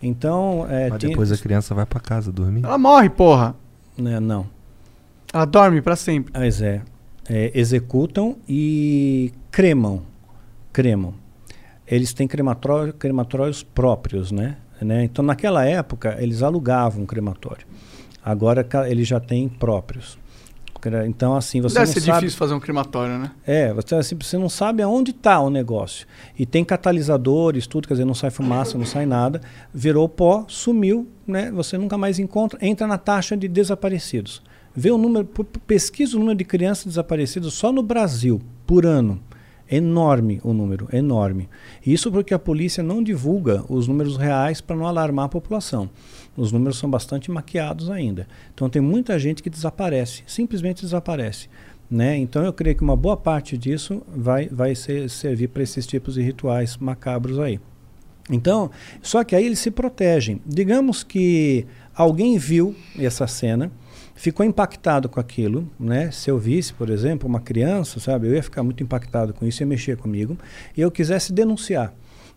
Então, 0.03 0.66
é, 0.70 0.88
Mas 0.90 0.98
tem- 0.98 1.11
depois 1.11 1.30
a 1.30 1.36
criança 1.36 1.74
vai 1.74 1.84
pra 1.86 2.01
casa 2.01 2.32
dormir. 2.32 2.64
Ela 2.64 2.78
morre, 2.78 3.11
porra. 3.11 3.55
né, 3.98 4.18
não. 4.20 4.46
Ela 5.32 5.44
dorme 5.44 5.80
pra 5.82 5.94
sempre. 5.94 6.32
Mas 6.34 6.61
é, 6.62 6.80
é, 7.28 7.51
executam 7.55 8.36
e 8.48 9.32
cremam. 9.51 10.03
Cremam. 10.72 11.14
Eles 11.91 12.12
têm 12.12 12.28
crematório, 12.28 12.93
crematórios 12.93 13.62
próprios, 13.62 14.30
né? 14.30 14.57
né? 14.80 15.05
Então, 15.05 15.24
naquela 15.24 15.64
época, 15.64 16.16
eles 16.20 16.43
alugavam 16.43 17.03
um 17.03 17.07
crematório. 17.07 17.66
Agora, 18.24 18.66
eles 18.86 19.09
já 19.09 19.18
têm 19.18 19.49
próprios. 19.49 20.18
Então, 21.07 21.36
assim, 21.36 21.61
você 21.61 21.74
Deve 21.74 21.86
não 21.86 21.93
ser 21.93 22.01
sabe... 22.01 22.20
difícil 22.20 22.38
fazer 22.38 22.55
um 22.55 22.61
crematório, 22.61 23.18
né? 23.18 23.32
É, 23.47 23.72
você, 23.74 23.95
assim, 23.97 24.16
você 24.18 24.38
não 24.38 24.49
sabe 24.49 24.82
aonde 24.82 25.11
está 25.11 25.38
o 25.41 25.51
negócio. 25.51 26.07
E 26.38 26.47
tem 26.47 26.64
catalisadores, 26.64 27.66
tudo, 27.66 27.86
quer 27.86 27.95
dizer, 27.95 28.07
não 28.07 28.14
sai 28.14 28.30
fumaça, 28.30 28.78
não 28.78 28.86
sai 28.86 29.05
nada. 29.05 29.43
Virou 29.74 30.09
pó, 30.09 30.47
sumiu, 30.49 31.07
né? 31.26 31.51
Você 31.51 31.76
nunca 31.76 31.99
mais 31.99 32.18
encontra, 32.18 32.59
entra 32.64 32.86
na 32.86 32.97
taxa 32.97 33.36
de 33.36 33.47
desaparecidos. 33.47 34.43
Vê 34.74 34.91
o 34.91 34.97
número, 34.97 35.26
pesquisa 35.66 36.16
o 36.16 36.20
número 36.20 36.38
de 36.38 36.45
crianças 36.45 36.86
desaparecidas 36.86 37.53
só 37.53 37.70
no 37.72 37.82
Brasil, 37.82 38.41
por 38.66 38.86
ano. 38.86 39.20
Enorme 39.71 40.41
o 40.43 40.53
número, 40.53 40.89
enorme. 40.93 41.49
Isso 41.87 42.11
porque 42.11 42.35
a 42.35 42.39
polícia 42.39 42.83
não 42.83 43.03
divulga 43.03 43.64
os 43.68 43.87
números 43.87 44.16
reais 44.16 44.61
para 44.61 44.75
não 44.75 44.87
alarmar 44.87 45.27
a 45.27 45.29
população. 45.29 45.89
Os 46.37 46.51
números 46.51 46.79
são 46.79 46.91
bastante 46.91 47.31
maquiados 47.31 47.91
ainda. 47.91 48.27
Então 48.53 48.68
tem 48.68 48.83
muita 48.83 49.18
gente 49.18 49.43
que 49.43 49.51
desaparece, 49.51 50.23
simplesmente 50.27 50.83
desaparece. 50.83 51.49
Né? 51.91 52.16
Então 52.16 52.45
eu 52.45 52.53
creio 52.53 52.77
que 52.77 52.83
uma 52.83 52.97
boa 52.97 53.16
parte 53.16 53.57
disso 53.57 54.03
vai, 54.09 54.49
vai 54.49 54.75
ser, 54.75 55.09
servir 55.09 55.49
para 55.49 55.62
esses 55.62 55.87
tipos 55.87 56.14
de 56.14 56.23
rituais 56.23 56.77
macabros 56.77 57.39
aí. 57.39 57.61
Então, 58.31 58.71
só 59.03 59.25
que 59.25 59.35
aí 59.35 59.45
eles 59.45 59.59
se 59.59 59.71
protegem. 59.71 60.41
Digamos 60.47 61.03
que 61.03 61.66
alguém 61.95 62.39
viu 62.39 62.75
essa 62.97 63.27
cena, 63.27 63.71
ficou 64.21 64.45
impactado 64.45 65.09
com 65.09 65.18
aquilo, 65.18 65.66
né? 65.81 66.11
Se 66.11 66.31
eu 66.31 66.39
visse, 66.39 66.75
por 66.75 66.91
exemplo, 66.91 67.27
uma 67.27 67.41
criança, 67.41 67.99
sabe, 67.99 68.27
eu 68.29 68.35
ia 68.35 68.43
ficar 68.43 68.62
muito 68.62 68.83
impactado 68.83 69.33
com 69.33 69.47
isso, 69.47 69.62
ia 69.62 69.66
mexer 69.66 69.97
comigo, 69.97 70.37
e 70.77 70.81
eu 70.83 70.91
quisesse 70.91 71.33
denunciar, 71.33 71.95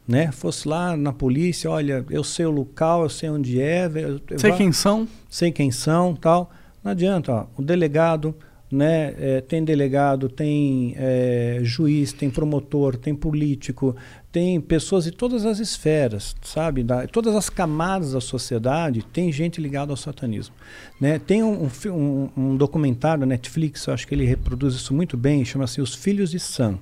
né? 0.07 0.31
Fosse 0.31 0.65
lá 0.65 0.95
na 0.95 1.11
polícia, 1.11 1.69
olha, 1.69 2.05
eu 2.09 2.23
sei 2.23 2.45
o 2.45 2.51
local, 2.51 3.03
eu 3.03 3.09
sei 3.09 3.29
onde 3.29 3.61
é, 3.61 3.85
eu, 3.93 4.21
eu 4.29 4.39
Sei 4.39 4.51
vá- 4.51 4.57
quem 4.57 4.71
são. 4.71 5.05
sei 5.29 5.51
quem 5.51 5.71
são, 5.71 6.15
tal. 6.15 6.49
Não 6.81 6.93
adianta, 6.93 7.33
ó, 7.33 7.45
o 7.57 7.61
delegado, 7.61 8.33
né, 8.71 9.13
é, 9.19 9.41
tem 9.41 9.61
delegado, 9.63 10.29
tem 10.29 10.95
é, 10.97 11.59
juiz, 11.63 12.13
tem 12.13 12.29
promotor, 12.29 12.95
tem 12.95 13.13
político, 13.13 13.93
tem 14.33 14.59
pessoas 14.59 15.03
de 15.05 15.11
todas 15.11 15.45
as 15.45 15.59
esferas, 15.59 16.35
sabe, 16.41 16.81
da, 16.83 17.05
todas 17.07 17.35
as 17.35 17.51
camadas 17.51 18.13
da 18.13 18.19
sociedade, 18.19 19.03
tem 19.13 19.31
gente 19.31 19.61
ligada 19.61 19.93
ao 19.93 19.95
satanismo, 19.95 20.55
né? 20.99 21.19
Tem 21.19 21.43
um, 21.43 21.65
um, 21.85 21.89
um, 21.91 22.29
um 22.35 22.57
documentário 22.57 23.19
da 23.21 23.25
Netflix, 23.27 23.87
acho 23.87 24.07
que 24.07 24.15
ele 24.15 24.25
reproduz 24.25 24.73
isso 24.73 24.91
muito 24.91 25.15
bem, 25.15 25.45
chama-se 25.45 25.79
Os 25.79 25.93
Filhos 25.93 26.31
de 26.31 26.39
Sam, 26.39 26.79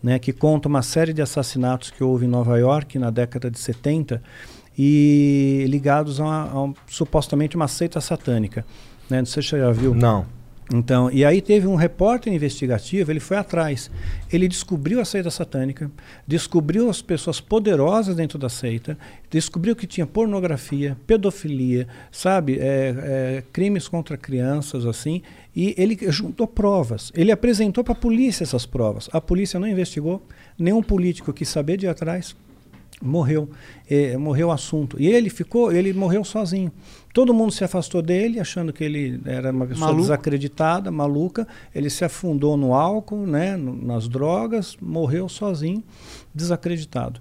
né, 0.00 0.20
que 0.20 0.32
conta 0.32 0.68
uma 0.68 0.82
série 0.82 1.12
de 1.12 1.20
assassinatos 1.20 1.90
que 1.90 2.04
houve 2.04 2.26
em 2.26 2.28
Nova 2.28 2.56
York 2.58 2.96
na 2.96 3.10
década 3.10 3.50
de 3.50 3.58
70 3.58 4.22
e 4.78 5.64
ligados 5.68 6.20
a, 6.20 6.24
uma- 6.24 6.50
a 6.50 6.62
um- 6.62 6.74
supostamente 6.86 7.56
uma 7.56 7.66
seita 7.66 8.00
satânica. 8.00 8.64
Né? 9.10 9.18
Não 9.18 9.26
sei 9.26 9.42
se 9.42 9.48
você 9.50 9.58
já 9.58 9.70
viu. 9.72 9.94
Não. 9.94 10.26
Então, 10.72 11.10
e 11.10 11.24
aí 11.24 11.42
teve 11.42 11.66
um 11.66 11.74
repórter 11.74 12.32
investigativo, 12.32 13.10
ele 13.10 13.20
foi 13.20 13.36
atrás. 13.36 13.90
Ele 14.32 14.48
descobriu 14.48 14.98
a 15.00 15.04
seita 15.04 15.30
satânica, 15.30 15.90
descobriu 16.26 16.88
as 16.88 17.02
pessoas 17.02 17.38
poderosas 17.40 18.16
dentro 18.16 18.38
da 18.38 18.48
seita, 18.48 18.96
descobriu 19.30 19.76
que 19.76 19.86
tinha 19.86 20.06
pornografia, 20.06 20.96
pedofilia, 21.06 21.86
sabe, 22.10 22.58
é, 22.58 22.94
é, 22.96 23.44
crimes 23.52 23.88
contra 23.88 24.16
crianças, 24.16 24.86
assim, 24.86 25.20
e 25.54 25.74
ele 25.76 25.98
juntou 26.10 26.46
provas. 26.46 27.12
Ele 27.14 27.30
apresentou 27.30 27.84
para 27.84 27.92
a 27.92 27.96
polícia 27.96 28.42
essas 28.42 28.64
provas. 28.64 29.10
A 29.12 29.20
polícia 29.20 29.60
não 29.60 29.68
investigou, 29.68 30.22
nenhum 30.58 30.82
político 30.82 31.32
quis 31.32 31.48
saber 31.48 31.76
de 31.76 31.86
ir 31.86 31.90
atrás 31.90 32.34
morreu, 33.02 33.48
eh, 33.90 34.16
morreu 34.16 34.48
o 34.48 34.52
assunto. 34.52 34.96
E 35.00 35.06
ele 35.06 35.28
ficou, 35.30 35.72
ele 35.72 35.92
morreu 35.92 36.24
sozinho. 36.24 36.72
Todo 37.12 37.32
mundo 37.34 37.52
se 37.52 37.62
afastou 37.62 38.02
dele, 38.02 38.40
achando 38.40 38.72
que 38.72 38.82
ele 38.82 39.20
era 39.24 39.52
uma 39.52 39.66
pessoa 39.66 39.86
Maluco. 39.86 40.02
desacreditada, 40.02 40.90
maluca. 40.90 41.46
Ele 41.74 41.88
se 41.90 42.04
afundou 42.04 42.56
no 42.56 42.74
álcool, 42.74 43.26
né, 43.26 43.56
no- 43.56 43.74
nas 43.76 44.08
drogas, 44.08 44.76
morreu 44.80 45.28
sozinho, 45.28 45.82
desacreditado. 46.34 47.20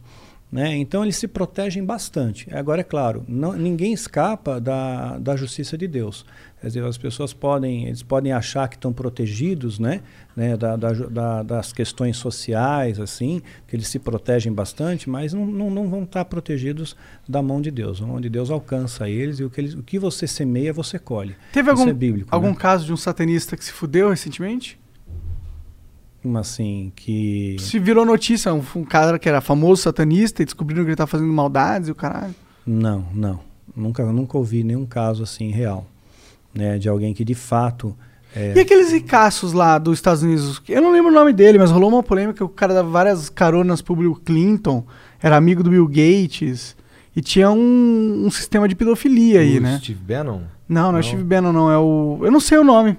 Né? 0.51 0.75
Então 0.77 1.03
eles 1.03 1.15
se 1.17 1.27
protegem 1.27 1.83
bastante. 1.83 2.47
Agora, 2.55 2.81
é 2.81 2.83
claro, 2.83 3.23
não, 3.27 3.53
ninguém 3.53 3.91
escapa 3.91 4.61
da, 4.61 5.17
da 5.17 5.35
justiça 5.35 5.75
de 5.75 5.87
Deus. 5.87 6.25
Quer 6.63 6.67
dizer, 6.67 6.85
as 6.85 6.97
pessoas 6.97 7.33
podem, 7.33 7.87
eles 7.87 8.01
podem 8.01 8.31
achar 8.31 8.69
que 8.69 8.77
estão 8.77 8.93
protegidos 8.93 9.79
né? 9.79 9.99
Né? 10.33 10.55
Da, 10.55 10.77
da 10.77 11.43
das 11.43 11.73
questões 11.73 12.15
sociais, 12.15 13.01
assim, 13.01 13.41
que 13.67 13.75
eles 13.75 13.89
se 13.89 13.99
protegem 13.99 14.53
bastante, 14.53 15.09
mas 15.09 15.33
não, 15.33 15.45
não, 15.45 15.69
não 15.69 15.89
vão 15.89 16.03
estar 16.03 16.23
protegidos 16.23 16.95
da 17.27 17.41
mão 17.41 17.61
de 17.61 17.69
Deus. 17.69 18.01
A 18.01 18.05
mão 18.05 18.21
de 18.21 18.29
Deus 18.29 18.49
alcança 18.49 19.09
eles 19.09 19.39
e 19.39 19.43
o 19.43 19.49
que, 19.49 19.59
eles, 19.59 19.73
o 19.73 19.83
que 19.83 19.99
você 19.99 20.25
semeia, 20.25 20.71
você 20.71 20.97
colhe. 20.97 21.35
Teve 21.51 21.69
Isso 21.69 21.81
algum, 21.81 21.91
é 21.91 21.93
bíblico. 21.93 22.29
algum 22.31 22.51
né? 22.51 22.55
caso 22.55 22.85
de 22.85 22.93
um 22.93 22.97
satanista 22.97 23.57
que 23.57 23.65
se 23.65 23.73
fudeu 23.73 24.09
recentemente? 24.09 24.79
Como 26.21 26.37
assim, 26.37 26.93
que... 26.95 27.57
Se 27.59 27.77
virou 27.77 28.05
notícia, 28.05 28.53
um, 28.53 28.63
um 28.77 28.85
cara 28.85 29.19
que 29.19 29.27
era 29.27 29.41
famoso 29.41 29.81
satanista 29.81 30.41
e 30.41 30.45
descobriram 30.45 30.85
que 30.85 30.91
ele 30.91 30.95
tá 30.95 31.05
fazendo 31.05 31.33
maldades 31.33 31.89
e 31.89 31.91
o 31.91 31.95
caralho. 31.95 32.33
Não, 32.65 33.05
não. 33.13 33.41
Nunca, 33.75 34.05
nunca 34.13 34.37
ouvi 34.37 34.63
nenhum 34.63 34.85
caso 34.85 35.23
assim 35.23 35.49
real, 35.49 35.85
né, 36.53 36.77
de 36.77 36.87
alguém 36.89 37.13
que 37.13 37.23
de 37.25 37.35
fato 37.35 37.95
é, 38.35 38.53
E 38.55 38.59
aqueles 38.59 38.91
ricaços 38.91 39.53
lá 39.53 39.77
dos 39.77 39.95
Estados 39.99 40.23
Unidos? 40.23 40.61
Eu 40.67 40.81
não 40.81 40.91
lembro 40.91 41.11
o 41.11 41.13
nome 41.13 41.31
dele, 41.33 41.57
mas 41.59 41.69
rolou 41.71 41.89
uma 41.89 42.01
polêmica 42.03 42.37
que 42.37 42.43
o 42.43 42.49
cara 42.49 42.73
dava 42.73 42.89
várias 42.89 43.29
caronas 43.29 43.81
pro 43.81 43.95
Bill 43.95 44.19
Clinton, 44.25 44.83
era 45.21 45.37
amigo 45.37 45.61
do 45.63 45.69
Bill 45.69 45.87
Gates, 45.87 46.75
e 47.15 47.21
tinha 47.21 47.51
um, 47.51 48.23
um 48.25 48.31
sistema 48.31 48.67
de 48.67 48.75
pedofilia 48.75 49.41
aí, 49.41 49.59
O 49.59 49.61
né? 49.61 49.77
Steve 49.79 49.99
Bannon? 50.03 50.41
Não, 50.67 50.83
não, 50.91 50.99
é 50.99 51.01
Não. 51.01 51.03
Steve 51.03 51.23
Bannon, 51.23 51.51
não, 51.53 51.71
é 51.71 51.77
o... 51.77 52.19
Eu 52.23 52.31
não 52.31 52.39
sei 52.39 52.57
o 52.57 52.63
nome. 52.63 52.97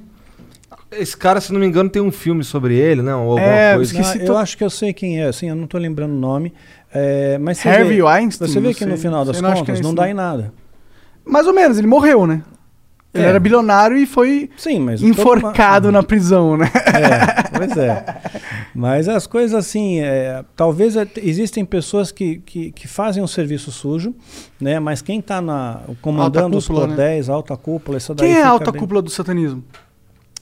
Esse 0.92 1.16
cara, 1.16 1.40
se 1.40 1.52
não 1.52 1.59
me 1.59 1.66
engano, 1.66 1.90
tem 1.90 2.00
um 2.00 2.12
filme 2.12 2.44
sobre 2.44 2.76
ele, 2.76 3.02
né? 3.02 3.12
Ou 3.16 3.30
alguma 3.32 3.40
É, 3.40 3.74
coisa. 3.74 3.92
Não, 3.94 4.00
esqueci 4.02 4.20
eu 4.20 4.26
to- 4.26 4.36
acho 4.36 4.57
que 4.57 4.62
eu 4.62 4.70
sei 4.70 4.92
quem 4.92 5.20
é, 5.20 5.26
assim, 5.26 5.48
eu 5.48 5.57
não 5.57 5.64
estou 5.64 5.80
lembrando 5.80 6.12
o 6.12 6.18
nome. 6.18 6.52
é, 6.92 7.36
mas 7.38 7.59
você 7.59 7.68
Harvey 7.68 7.96
vê, 7.96 8.02
Weinstein? 8.05 8.48
Você 8.48 8.61
vê 8.61 8.68
não 8.68 8.74
que 8.74 8.84
no 8.86 8.92
sei. 8.92 9.00
final 9.02 9.24
das 9.24 9.36
Sei, 9.38 9.42
não, 9.42 9.52
contas 9.55 9.80
é 9.80 9.82
não 9.82 9.92
dá 9.92 10.02
nome. 10.02 10.12
em 10.12 10.14
nada. 10.14 10.52
Mais 11.26 11.46
ou 11.48 11.52
menos, 11.52 11.76
ele 11.78 11.88
morreu, 11.88 12.24
né? 12.24 12.42
Ele 13.14 13.22
É. 13.24 13.28
era 13.28 13.38
bilionário 13.38 13.96
e 13.96 14.06
foi 14.06 14.50
Sim, 14.56 14.80
mas 14.80 15.00
enforcado 15.00 15.92
na 15.92 16.02
prisão, 16.02 16.56
né? 16.56 16.66
É, 16.74 17.48
pois 17.56 17.76
é. 17.76 18.04
Mas 18.74 19.08
as 19.08 19.24
coisas 19.26 19.54
assim, 19.56 20.00
é, 20.00 20.44
talvez 20.56 20.96
é, 20.96 21.06
existem 21.18 21.64
pessoas 21.64 22.10
que, 22.10 22.38
que, 22.38 22.72
que 22.72 22.88
fazem 22.88 23.22
um 23.22 23.26
serviço 23.28 23.70
sujo, 23.70 24.12
né? 24.60 24.80
Mas 24.80 25.00
quem 25.00 25.20
está 25.20 25.40
comandando 26.02 26.56
os 26.58 26.66
cúpula, 26.66 26.86
né? 26.88 26.94
cordéis, 26.96 27.28
alta 27.28 27.56
cúpula, 27.56 27.98
isso 27.98 28.12
daí 28.14 28.28
Quem 28.28 28.36
é 28.36 28.42
a 28.42 28.48
alta 28.48 28.72
bem- 28.72 28.80
cúpula 28.80 29.00
do 29.00 29.10
satanismo? 29.10 29.62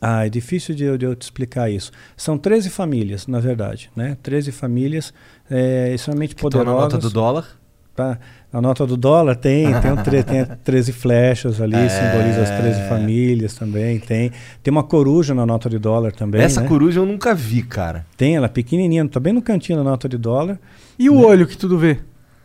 Ah, 0.01 0.27
é 0.27 0.31
difícil 0.31 0.75
de, 0.75 0.83
eu- 0.85 0.97
de 0.99 1.05
eu 1.05 1.15
te 1.15 1.23
explicar 1.23 1.71
isso. 1.71 1.93
São 2.17 2.37
13 2.39 2.71
famílias, 2.71 3.27
na 3.27 3.39
verdade, 3.39 3.91
né? 3.95 4.17
13 4.23 4.51
famílias 4.51 5.13
é, 5.51 5.93
extremamente 5.95 6.35
na 6.35 6.41
poderosas. 6.41 6.81
nota 6.95 6.99
do 6.99 7.11
dólar. 7.11 7.47
Tá? 7.95 8.19
A 8.53 8.61
nota 8.61 8.87
do 8.87 8.99
dólar 8.99 9.35
tem, 9.37 9.73
tem, 9.81 9.91
um 9.93 9.97
tre- 9.97 10.23
tem 10.23 10.45
13 10.63 10.93
flechas 10.93 11.59
ali, 11.61 11.75
É. 11.75 11.89
simboliza 11.89 12.43
as 12.43 12.51
13 12.51 12.87
famílias 12.89 13.55
também. 13.55 13.99
Tem, 13.99 14.31
tem 14.63 14.71
uma 14.71 14.83
coruja 14.83 15.35
na 15.35 15.47
nota 15.47 15.71
de 15.71 15.79
dólar 15.79 16.13
também. 16.13 16.43
Essa 16.43 16.61
né? 16.61 16.69
coruja 16.69 17.01
eu 17.01 17.07
nunca 17.07 17.35
vi, 17.35 17.63
cara. 17.63 18.05
Tem, 18.17 18.37
ela 18.37 18.47
é 18.47 18.49
pequenininha, 18.51 19.09
tá 19.09 19.19
bem 19.19 19.33
no 19.33 19.41
cantinho 19.41 19.79
da 19.79 19.85
nota 19.85 20.07
de 20.09 20.19
dólar. 20.19 20.59
E 20.99 21.09
o 21.09 21.19
olho 21.25 21.47
que 21.47 21.57
tudo 21.57 21.79
vê? 21.79 21.99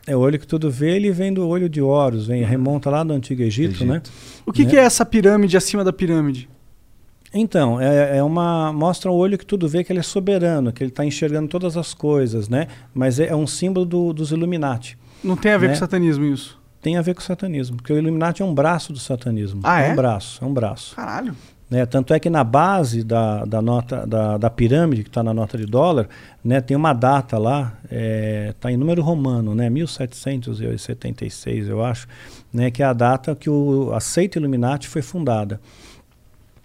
É 0.06 0.16
o 0.16 0.20
olho 0.20 0.40
que 0.40 0.48
tudo 0.48 0.72
vê, 0.72 0.96
ele 0.96 1.12
vem 1.12 1.34
do 1.34 1.46
olho 1.46 1.68
de 1.68 1.82
Horus, 1.82 2.28
vem, 2.28 2.42
remonta 2.42 2.90
lá 2.90 3.04
do 3.04 3.12
Antigo 3.12 3.42
Egito, 3.42 3.84
né? 3.84 3.96
Egito. 3.96 4.10
O 4.46 4.54
que, 4.54 4.64
Né? 4.64 4.70
que 4.70 4.78
é 4.78 4.84
essa 4.84 5.06
pirâmide 5.06 5.58
acima 5.58 5.84
da 5.84 5.92
pirâmide? 5.92 6.48
Então, 7.34 7.80
é, 7.82 8.18
é 8.20 8.24
uma. 8.24 8.72
Mostra 8.72 9.12
o 9.12 9.16
olho 9.16 9.38
que 9.38 9.46
tudo 9.46 9.68
vê 9.68 9.84
que 9.84 9.92
ele 9.92 10.00
é 10.00 10.04
soberano, 10.04 10.72
que 10.72 10.82
ele 10.82 10.90
está 10.92 11.04
enxergando 11.04 11.50
todas 11.50 11.76
as 11.76 11.94
coisas, 11.94 12.48
né? 12.48 12.68
Mas 12.94 13.20
é, 13.20 13.28
é 13.28 13.36
um 13.36 13.46
símbolo 13.46 13.86
do- 13.86 14.14
dos 14.14 14.32
Illuminati. 14.32 14.98
Não 15.24 15.36
tem 15.36 15.52
a 15.52 15.58
ver 15.58 15.68
Né? 15.68 15.74
com 15.74 15.80
satanismo 15.80 16.26
isso. 16.26 16.58
Tem 16.82 16.96
a 16.98 17.02
ver 17.02 17.16
com 17.16 17.22
satanismo, 17.22 17.78
porque 17.78 17.92
o 17.92 17.98
Illuminati 17.98 18.42
é 18.42 18.46
um 18.46 18.54
braço 18.54 18.94
do 18.94 19.00
satanismo. 19.00 19.62
Ah, 19.64 19.82
é? 19.82 19.92
um 19.92 19.96
braço, 19.96 20.44
é 20.44 20.48
um 20.48 20.54
braço. 20.54 20.96
Caralho. 20.96 21.36
né? 21.70 21.86
Tanto 21.86 22.14
é 22.14 22.20
que 22.20 22.30
na 22.30 22.44
base 22.44 23.04
da, 23.04 23.44
da, 23.46 23.62
nota, 23.62 24.06
da, 24.08 24.38
da 24.38 24.50
pirâmide, 24.50 25.04
que 25.04 25.10
está 25.10 25.22
na 25.24 25.34
nota 25.34 25.58
de 25.58 25.66
dólar, 25.66 26.08
né, 26.44 26.62
tem 26.62 26.78
uma 26.78 26.94
data 26.94 27.38
lá, 27.38 27.74
está 28.50 28.72
em 28.72 28.78
número 28.78 29.02
romano, 29.02 29.54
né, 29.54 29.70
1776, 29.70 31.68
eu 31.68 31.84
acho, 31.84 32.08
né, 32.54 32.72
que 32.72 32.82
é 32.82 32.86
a 32.86 32.94
data 32.94 33.36
que 33.36 33.50
o, 33.50 33.92
a 33.94 34.00
seita 34.00 34.38
Illuminati 34.40 34.88
foi 34.88 35.02
fundada. 35.02 35.60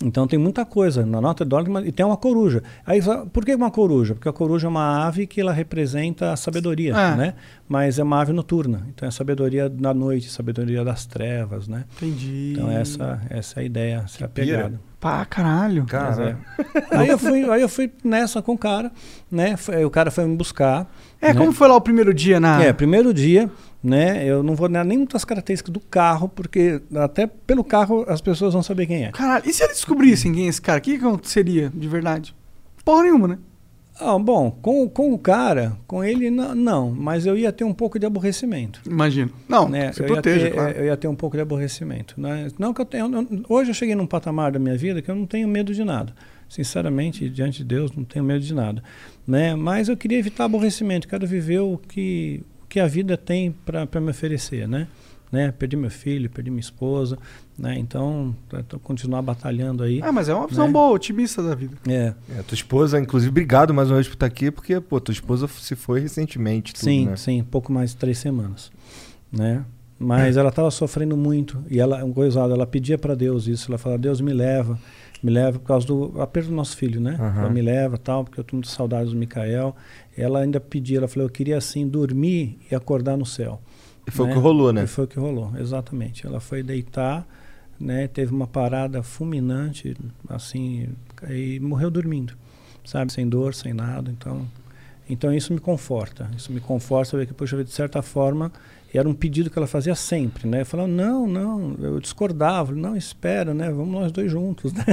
Então 0.03 0.27
tem 0.27 0.39
muita 0.39 0.65
coisa 0.65 1.07
na 1.07 1.21
nota 1.21 1.45
de 1.45 1.49
dólar 1.51 1.69
mas- 1.69 1.87
e 1.87 1.93
tem 1.93 2.05
uma 2.05 2.17
coruja. 2.17 2.63
Aí, 2.85 3.01
por 3.33 3.45
que 3.45 3.55
uma 3.55 3.71
coruja? 3.71 4.15
Porque 4.15 4.29
a 4.29 4.33
coruja 4.33 4.67
é 4.67 4.71
uma 4.71 5.07
ave 5.07 5.27
que 5.27 5.41
ela 5.41 5.53
representa 5.53 6.33
a 6.33 6.37
sabedoria, 6.37 6.95
Ah. 6.97 7.17
né? 7.17 7.35
Mas 7.69 7.99
é 7.99 8.03
uma 8.03 8.21
ave 8.21 8.33
noturna. 8.33 8.87
Então 8.89 9.07
é 9.07 9.09
a 9.09 9.13
sabedoria 9.13 9.69
da 9.69 9.95
noite, 9.95 10.29
sabedoria 10.31 10.85
das 10.85 11.07
trevas, 11.07 11.69
né? 11.69 11.85
Entendi. 11.97 12.53
Então 12.55 12.71
essa, 12.71 13.21
essa 13.31 13.61
é 13.61 13.63
a 13.63 13.65
ideia, 13.65 14.03
essa 14.05 14.23
é 14.23 14.27
a 14.27 14.29
pira. 14.29 14.73
Pá, 15.01 15.25
caralho. 15.25 15.83
Mas 15.83 15.91
Cara, 15.91 16.39
é. 16.93 16.97
aí, 16.97 17.09
eu 17.09 17.19
fui, 17.19 17.51
aí 17.51 17.61
eu 17.63 17.69
fui 17.69 17.91
nessa 18.05 18.41
com 18.41 18.53
o 18.53 18.59
cara, 18.59 18.93
né? 19.31 19.57
Foi- 19.57 19.85
o 19.85 19.91
cara 19.91 20.11
foi 20.11 20.25
me 20.27 20.37
buscar. 20.37 20.89
É, 21.21 21.29
né? 21.33 21.35
como 21.35 21.53
foi 21.53 21.67
lá 21.69 21.75
o 21.77 21.81
primeiro 21.81 22.13
dia 22.15 22.39
na. 22.39 22.63
É, 22.63 22.73
primeiro 22.73 23.13
dia, 23.13 23.51
né? 23.83 24.25
Eu 24.25 24.43
não 24.43 24.55
vou 24.55 24.69
dar 24.69 24.85
nem 24.85 24.99
muitas 24.99 25.25
características 25.25 25.73
do 25.73 25.81
carro, 25.81 26.29
porque 26.29 26.81
até 26.95 27.27
pelo 27.27 27.65
carro 27.65 28.05
as 28.09 28.21
pessoas 28.21 28.53
vão 28.53 28.63
saber 28.63 28.87
quem 28.87 29.05
é. 29.05 29.11
Caralho, 29.11 29.49
e 29.49 29.53
se 29.53 29.63
eles 29.63 29.77
descobrissem 29.77 30.33
quem 30.33 30.47
é 30.47 30.49
esse 30.49 30.63
cara? 30.63 30.79
O 30.79 30.83
que, 30.83 30.95
aconteceria 30.97 31.71
de 31.75 31.89
verdade? 31.89 32.35
Porra 32.85 33.03
nenhuma, 33.03 33.29
né? 33.29 33.39
Ah, 34.01 34.19
bom, 34.19 34.51
com, 34.51 34.89
com 34.89 35.13
o 35.13 35.19
cara, 35.19 35.77
com 35.87 36.03
ele, 36.03 36.31
não, 36.31 36.55
não, 36.55 36.91
mas 36.91 37.27
eu 37.27 37.37
ia 37.37 37.53
ter 37.53 37.65
um 37.65 37.75
pouco 37.75 37.99
de 37.99 38.07
aborrecimento. 38.07 38.81
Imagino. 38.87 39.31
Não, 39.47 39.69
né? 39.69 39.93
se 39.93 40.01
eu, 40.01 40.07
ia 40.07 40.13
proteja, 40.13 40.47
ter, 40.47 40.53
claro. 40.53 40.79
eu 40.79 40.85
ia 40.87 40.97
ter 40.97 41.09
um 41.09 41.15
pouco 41.15 41.37
de 41.37 41.43
aborrecimento. 41.43 42.19
Né? 42.19 42.49
Não 42.59 42.73
que 42.73 42.81
eu 42.81 42.87
tenho. 42.87 43.07
não- 43.09 43.27
hoje 43.49 43.71
eu 43.71 43.75
cheguei 43.75 43.95
num 43.95 44.07
patamar 44.07 44.53
da 44.53 44.59
minha 44.59 44.77
vida 44.77 45.03
que 45.03 45.11
eu 45.11 45.15
não 45.15 45.27
tenho 45.27 45.47
medo 45.47 45.75
de 45.75 45.85
nada. 45.85 46.15
Sinceramente, 46.49 47.29
diante 47.29 47.59
de 47.59 47.65
Deus, 47.65 47.93
não 47.93 48.05
tenho 48.05 48.25
medo 48.25 48.41
de 48.41 48.55
nada. 48.55 48.83
Né? 49.27 49.55
Mas 49.55 49.89
eu 49.89 49.97
queria 49.97 50.19
evitar 50.19 50.45
aborrecimento, 50.45 51.07
quero 51.07 51.27
viver 51.27 51.61
o 51.61 51.79
que, 51.79 52.43
que 52.73 52.81
a 52.81 52.87
vida 52.87 53.19
tem 53.19 53.53
para 53.53 54.01
me 54.01 54.11
oferecer. 54.11 54.67
Né? 54.67 54.89
Né? 55.31 55.53
Perdi 55.53 55.77
meu 55.77 55.91
filho, 55.91 56.31
perdi 56.31 56.51
minha 56.51 56.61
esposa. 56.61 57.19
Né? 57.59 57.79
Então, 57.79 58.35
tô 58.67 58.79
continuar 58.79 59.21
batalhando 59.21 59.83
aí. 59.83 60.01
Ah, 60.03 60.11
mas 60.11 60.31
é 60.31 60.35
uma 60.35 60.47
visão 60.47 60.67
né? 60.69 60.73
boa, 60.73 60.91
otimista 60.95 61.43
da 61.43 61.55
vida. 61.55 61.77
É, 61.87 62.15
é, 62.39 62.43
tua 62.43 62.55
esposa, 62.55 62.99
inclusive, 62.99 63.29
obrigado 63.29 63.75
mais 63.75 63.91
uma 63.91 63.97
vez 63.97 64.09
por 64.09 64.15
estar 64.15 64.25
aqui, 64.25 64.51
porque, 64.51 64.81
pô, 64.81 64.99
tua 64.99 65.13
esposa 65.13 65.47
se 65.49 65.77
foi 65.77 66.01
recentemente. 66.01 66.73
Tudo, 66.73 66.85
sim, 66.85 67.07
né? 67.07 67.17
sim, 67.17 67.45
pouco 67.45 67.71
mais 67.71 67.91
de 67.91 67.97
três 67.97 68.17
semanas, 68.17 68.73
né? 69.31 69.67
Mas 69.99 70.39
ela 70.39 70.49
estava 70.49 70.71
sofrendo 70.71 71.17
muito 71.17 71.63
e 71.71 71.79
ela, 71.79 72.03
um 72.03 72.13
coisado, 72.13 72.55
ela 72.55 72.67
pedia 72.67 72.97
para 72.97 73.15
Deus 73.15 73.47
isso, 73.47 73.71
ela 73.71 73.79
falava, 73.79 74.01
Deus 74.01 74.21
me 74.21 74.33
leva, 74.33 74.79
me 75.23 75.31
leva 75.31 75.59
por 75.59 75.67
causa 75.67 75.87
do 75.87 76.21
aperto 76.21 76.49
do 76.51 76.55
nosso 76.55 76.77
filho, 76.77 77.01
né? 77.01 77.17
Aham. 77.19 77.41
Ela 77.43 77.51
me 77.51 77.63
leva, 77.63 77.97
tal, 77.97 78.25
porque 78.25 78.41
eu 78.41 78.45
tô 78.45 78.57
muito 78.57 78.69
saudade 78.69 79.11
do 79.11 79.17
Micael. 79.17 79.75
Ela 80.17 80.41
ainda 80.41 80.59
pedia, 80.59 80.99
ela 80.99 81.09
falou, 81.09 81.29
eu 81.29 81.33
queria 81.33 81.57
assim 81.57 81.87
dormir 81.87 82.59
e 82.71 82.75
acordar 82.75 83.17
no 83.17 83.25
céu. 83.25 83.61
E 84.07 84.11
foi 84.11 84.27
né? 84.27 84.33
o 84.33 84.35
que 84.35 84.41
rolou, 84.41 84.73
né? 84.73 84.83
E 84.83 84.87
foi 84.87 85.05
o 85.05 85.07
que 85.07 85.19
rolou, 85.19 85.53
exatamente. 85.59 86.27
Ela 86.27 86.41
foi 86.41 86.63
deitar, 86.63 87.27
né? 87.79 88.09
Teve 88.09 88.35
uma 88.35 88.47
parada 88.47 89.03
fulminante, 89.03 89.97
assim, 90.29 90.89
e 91.31 91.61
morreu 91.61 91.91
dormindo, 91.91 92.35
sabe? 92.85 93.13
Sem 93.13 93.29
dor, 93.29 93.55
sem 93.55 93.73
nada. 93.73 94.11
Então, 94.11 94.45
então 95.09 95.33
isso 95.33 95.53
me 95.53 95.61
conforta. 95.61 96.29
Isso 96.37 96.53
me 96.53 96.61
conforta 96.61 97.13
saber 97.13 97.27
que, 97.27 97.35
poxa, 97.35 97.63
de 97.63 97.71
certa 97.71 98.03
forma, 98.03 98.51
era 98.99 99.09
um 99.09 99.15
pedido 99.15 99.49
que 99.51 99.59
ela 99.59 99.67
fazia 99.67 99.95
sempre, 99.95 100.49
né? 100.49 100.61
Eu 100.63 100.67
falava, 100.67 100.89
não, 100.89 101.27
não, 101.27 101.75
eu 101.81 101.99
discordava, 102.01 102.73
não, 102.73 102.97
espera, 102.97 103.55
né? 103.55 103.71
Vamos 103.71 103.93
nós 103.93 104.13
dois 104.13 104.31
juntos, 104.31 104.73
né? 104.75 104.85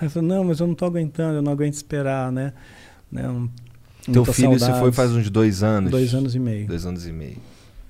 Ela 0.00 0.10
falou, 0.10 0.28
não, 0.28 0.44
mas 0.44 0.60
eu 0.60 0.66
não 0.66 0.72
estou 0.72 0.88
aguentando, 0.88 1.36
eu 1.36 1.42
não 1.42 1.52
aguento 1.52 1.74
esperar, 1.74 2.32
né? 2.32 2.52
né? 3.10 3.28
Um, 3.28 3.48
Teu 4.12 4.24
filho 4.24 4.52
se 4.58 4.66
foi 4.66 4.68
saudades. 4.68 4.96
faz 4.96 5.12
uns 5.12 5.30
dois 5.30 5.62
anos. 5.62 5.90
dois 5.90 6.14
anos 6.14 6.34
e 6.34 6.38
meio. 6.38 6.66
Dois 6.66 6.84
anos 6.84 7.06
e 7.06 7.12
meio. 7.12 7.38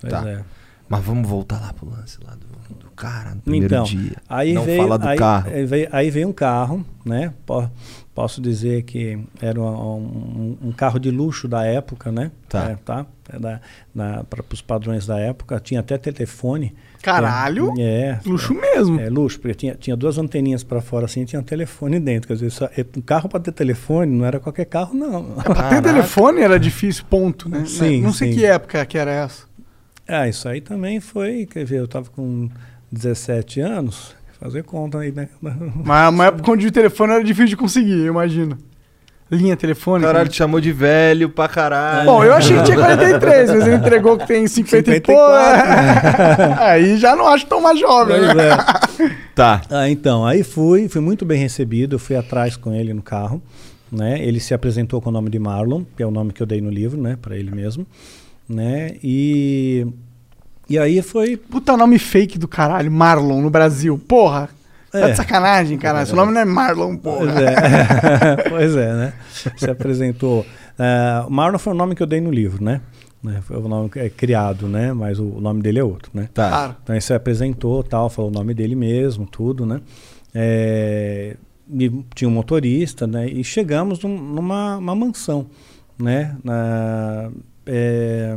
Pois 0.01 0.13
tá. 0.13 0.29
é. 0.29 0.43
Mas 0.89 1.03
vamos 1.03 1.29
voltar 1.29 1.59
lá 1.61 1.73
pro 1.73 1.89
lance 1.89 2.19
lá 2.23 2.35
do, 2.37 2.75
do 2.79 2.91
cara 2.91 3.35
no 3.35 3.41
primeiro 3.41 3.67
Então, 3.67 3.85
dia. 3.85 4.17
Aí 4.29 4.53
Não 4.53 4.65
veio, 4.65 4.83
fala 4.83 4.99
do 4.99 5.09
aí, 5.09 5.19
carro. 5.19 5.51
Aí 5.51 5.65
veio, 5.67 5.89
aí 5.91 6.11
veio 6.11 6.29
um 6.29 6.33
carro, 6.33 6.85
né? 7.05 7.33
Po- 7.47 7.69
Posso 8.15 8.41
dizer 8.41 8.83
que 8.85 9.19
era 9.43 9.61
um, 9.61 9.67
um- 9.67 10.69
um 10.69 10.73
carro 10.73 11.01
de 11.01 11.11
luxo 11.11 11.49
da 11.49 11.65
época, 11.65 12.13
né? 12.13 12.31
Tá. 12.49 12.71
É, 12.71 12.77
tá? 12.77 13.07
É 13.33 13.39
da, 13.41 13.61
para 14.31 14.45
os 14.53 14.63
padrões 14.63 15.05
da 15.05 15.19
época. 15.19 15.59
Tinha 15.59 15.81
até 15.81 15.99
telefone. 15.99 16.73
Caralho! 17.03 17.75
É. 17.77 17.83
é 17.83 18.21
Luxo 18.25 18.55
mesmo. 18.55 19.01
é 19.01 19.11
luxo, 19.11 19.41
porque 19.41 19.55
tinha, 19.55 19.75
tinha 19.75 19.97
duas 19.97 20.17
anteninhas 20.17 20.63
para 20.63 20.81
fora 20.81 21.07
assim 21.07 21.23
e 21.23 21.25
tinha 21.27 21.41
um 21.41 21.45
telefone 21.45 21.99
dentro. 21.99 22.29
Quer 22.29 22.35
dizer, 22.35 22.51
só, 22.51 22.67
é, 22.67 22.87
um 22.97 23.01
carro 23.01 23.29
para 23.29 23.41
ter 23.41 23.53
telefone 23.53 24.11
não 24.17 24.25
era 24.25 24.39
qualquer 24.39 24.67
carro, 24.67 24.95
não. 24.95 25.33
Pra 25.35 25.69
ter 25.71 25.83
telefone 25.83 26.41
era 26.41 26.59
difícil, 26.59 27.05
ponto, 27.11 27.49
né? 27.49 27.65
Sim, 27.67 28.01
Não 28.01 28.13
sei 28.13 28.33
sim. 28.33 28.39
que 28.39 28.47
época 28.47 28.87
que 28.87 28.97
era 28.97 29.11
essa. 29.11 29.45
Ah, 30.07 30.29
isso 30.29 30.49
aí 30.49 30.61
também 30.61 31.01
foi, 31.01 31.47
quer 31.47 31.65
ver, 31.65 31.81
eu 31.81 31.89
tava 31.89 32.09
com 32.11 32.49
17 32.93 33.61
anos, 33.61 34.15
fazer 34.45 34.63
conta 34.63 34.99
aí, 34.99 35.11
né? 35.11 35.29
Mas 35.43 36.11
uma 36.11 36.27
época 36.27 36.53
onde 36.53 36.67
o 36.67 36.71
telefone 36.71 37.15
era 37.15 37.25
difícil 37.25 37.49
de 37.49 37.57
conseguir, 37.57 38.01
eu 38.01 38.13
imagino. 38.13 38.59
Linha 39.31 39.57
telefônica. 39.57 40.07
Caralho, 40.07 40.29
te 40.29 40.37
chamou 40.37 40.61
de 40.61 40.71
velho 40.71 41.31
pra 41.31 41.49
caralho. 41.49 42.05
Bom, 42.05 42.23
eu 42.23 42.35
achei 42.35 42.59
que 42.59 42.65
tinha 42.65 42.77
43, 42.77 43.51
mas 43.51 43.67
ele 43.67 43.77
entregou 43.77 44.19
que 44.19 44.27
tem 44.27 44.47
50 44.47 44.97
e 44.97 45.01
pouco. 45.01 45.23
54. 45.23 46.61
Aí 46.63 46.99
já 46.99 47.17
não 47.17 47.27
acho 47.27 47.47
tão 47.47 47.61
mais 47.61 47.81
jovem. 47.81 48.17
Pois 48.19 48.35
né? 48.35 48.51
é. 48.51 49.17
Tá. 49.35 49.63
Ah, 49.71 49.89
então, 49.89 50.25
aí 50.25 50.45
fui, 50.45 50.89
fui 50.89 51.01
muito 51.01 51.25
bem 51.25 51.39
recebido, 51.41 51.97
eu 51.97 51.99
fui 51.99 52.15
atrás 52.15 52.57
com 52.57 52.73
ele 52.73 52.95
no 52.95 53.03
carro, 53.03 53.43
né? 53.91 54.23
Ele 54.23 54.39
se 54.39 54.55
apresentou 54.55 55.01
com 55.01 55.09
o 55.09 55.13
nome 55.13 55.31
de 55.31 55.39
Marlon, 55.39 55.83
que 55.97 56.03
é 56.03 56.07
o 56.07 56.11
nome 56.11 56.33
que 56.33 56.41
eu 56.41 56.47
dei 56.47 56.61
no 56.61 56.71
livro, 56.71 57.01
né, 57.01 57.19
para 57.21 57.37
ele 57.37 57.51
mesmo, 57.51 57.85
né? 58.49 58.95
E 59.03 59.85
e 60.69 60.79
aí 60.79 61.03
foi 61.03 61.37
Puta 61.37 61.77
nome 61.77 61.99
fake 61.99 62.39
do 62.39 62.49
caralho, 62.49 62.91
Marlon, 62.91 63.41
no 63.43 63.51
Brasil. 63.51 63.99
Porra. 63.99 64.49
Tá 64.91 65.01
É. 65.01 65.11
de 65.11 65.17
sacanagem, 65.17 65.77
caralho. 65.77 66.07
Seu 66.07 66.15
nome 66.15 66.33
não 66.33 66.41
é 66.41 66.45
Marlon, 66.45 66.97
Pois 66.97 67.19
porra. 67.33 67.41
é. 67.41 68.37
pois 68.49 68.77
é, 68.77 68.93
né? 68.95 69.13
Se 69.57 69.69
apresentou. 69.69 70.41
Uh, 70.79 71.31
Marlon 71.31 71.59
foi 71.59 71.73
o 71.73 71.77
nome 71.77 71.95
que 71.97 72.03
eu 72.03 72.07
dei 72.07 72.21
no 72.21 72.31
livro, 72.31 72.63
né? 72.63 72.81
Né, 73.23 73.41
Foi 73.43 73.57
o 73.57 73.67
nome 73.69 73.91
é 73.97 74.09
criado, 74.11 74.69
né? 74.69 74.93
Mas 74.93 75.19
o, 75.19 75.25
nome 75.41 75.63
dele 75.63 75.79
é 75.79 75.85
outro, 75.85 76.11
né? 76.15 76.29
Tá. 76.35 76.49
Claro. 76.49 76.77
Então 76.83 76.95
ele 76.95 77.01
se 77.01 77.13
apresentou, 77.15 77.83
tal, 77.83 78.09
falou 78.11 78.31
o 78.31 78.35
nome 78.35 78.53
dele 78.55 78.75
mesmo, 78.77 79.27
tudo, 79.27 79.65
né? 79.65 79.81
É, 80.35 81.37
e 81.73 81.91
tinha 82.15 82.29
um 82.29 82.33
motorista, 82.33 83.07
né? 83.07 83.27
E 83.27 83.43
chegamos 83.43 84.01
num- 84.03 84.19
numa 84.19 84.77
uma 84.77 84.95
mansão, 84.95 85.47
né? 85.99 86.37
Na, 86.45 87.31
é, 87.67 88.37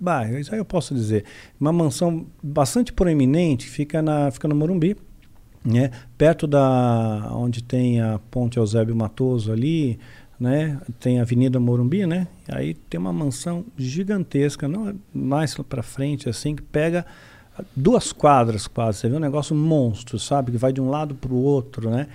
bah, 0.00 0.28
isso 0.30 0.52
aí 0.52 0.58
eu 0.58 0.64
posso 0.64 0.94
dizer. 0.94 1.24
Uma 1.60 1.72
mansão 1.72 2.26
bastante 2.42 2.92
proeminente, 2.92 3.68
fica, 3.68 4.02
na, 4.02 4.30
fica 4.30 4.48
no 4.48 4.54
Morumbi, 4.54 4.96
né? 5.64 5.90
Perto 6.18 6.46
da 6.46 7.30
onde 7.32 7.62
tem 7.62 8.00
a 8.00 8.18
Ponte 8.30 8.58
Eusébio 8.58 8.96
Matoso 8.96 9.52
ali, 9.52 9.98
né? 10.38 10.80
Tem 10.98 11.18
a 11.18 11.22
Avenida 11.22 11.60
Morumbi, 11.60 12.06
né? 12.06 12.26
Aí 12.48 12.74
tem 12.74 12.98
uma 12.98 13.12
mansão 13.12 13.64
gigantesca, 13.76 14.66
não 14.66 14.88
é 14.88 14.94
mais 15.14 15.54
para 15.54 15.82
frente 15.82 16.28
assim, 16.28 16.56
que 16.56 16.62
pega 16.62 17.06
duas 17.76 18.12
quadras 18.12 18.66
quase, 18.66 18.98
você 18.98 19.08
vê 19.08 19.16
um 19.16 19.20
negócio 19.20 19.54
monstro, 19.54 20.18
sabe? 20.18 20.52
Que 20.52 20.58
vai 20.58 20.72
de 20.72 20.80
um 20.80 20.88
lado 20.88 21.14
para 21.14 21.32
o 21.32 21.42
outro, 21.42 21.90
né? 21.90 22.08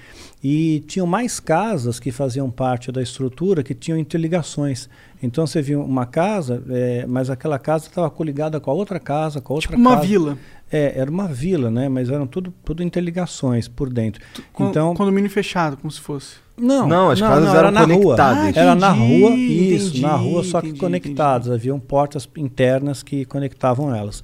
E 0.43 0.83
tinham 0.87 1.05
mais 1.05 1.39
casas 1.39 1.99
que 1.99 2.11
faziam 2.11 2.49
parte 2.49 2.91
da 2.91 3.01
estrutura 3.01 3.63
que 3.63 3.73
tinham 3.73 3.97
interligações. 3.97 4.89
Então 5.21 5.47
você 5.47 5.61
viu 5.61 5.81
uma 5.81 6.05
casa, 6.05 6.63
é, 6.69 7.05
mas 7.07 7.29
aquela 7.29 7.57
casa 7.57 7.87
estava 7.87 8.09
coligada 8.09 8.59
com 8.59 8.69
a 8.69 8.73
outra 8.73 8.99
casa, 8.99 9.41
com 9.41 9.53
a 9.53 9.55
outra 9.55 9.69
Tipo 9.71 9.81
uma 9.81 9.95
casa. 9.95 10.07
vila. 10.07 10.37
É, 10.71 10.93
era 10.99 11.09
uma 11.09 11.27
vila, 11.27 11.71
né? 11.71 11.87
Mas 11.89 12.09
eram 12.09 12.27
tudo, 12.27 12.53
tudo 12.63 12.83
interligações 12.83 13.67
por 13.67 13.89
dentro. 13.91 14.23
Com, 14.53 14.69
então, 14.69 14.93
Condomínio 14.93 15.29
fechado, 15.29 15.77
como 15.77 15.89
se 15.89 15.99
fosse. 16.01 16.35
não, 16.57 16.87
Não, 16.87 17.09
as 17.09 17.19
casas 17.19 17.49
era 17.49 17.59
eram 17.59 17.71
na 17.71 17.81
rua. 17.81 17.89
conectadas. 18.15 18.57
Ah, 18.57 18.59
Era 18.61 18.75
na 18.75 18.95
entendi, 18.95 19.21
rua, 19.21 19.31
isso, 19.31 19.87
entendi, 19.87 20.01
na 20.01 20.15
rua, 20.15 20.43
só 20.43 20.59
que 20.61 20.67
entendi, 20.67 20.79
conectadas. 20.81 21.49
Haviam 21.49 21.79
portas 21.79 22.27
internas 22.37 23.01
que 23.01 23.23
conectavam 23.25 23.95
elas. 23.95 24.21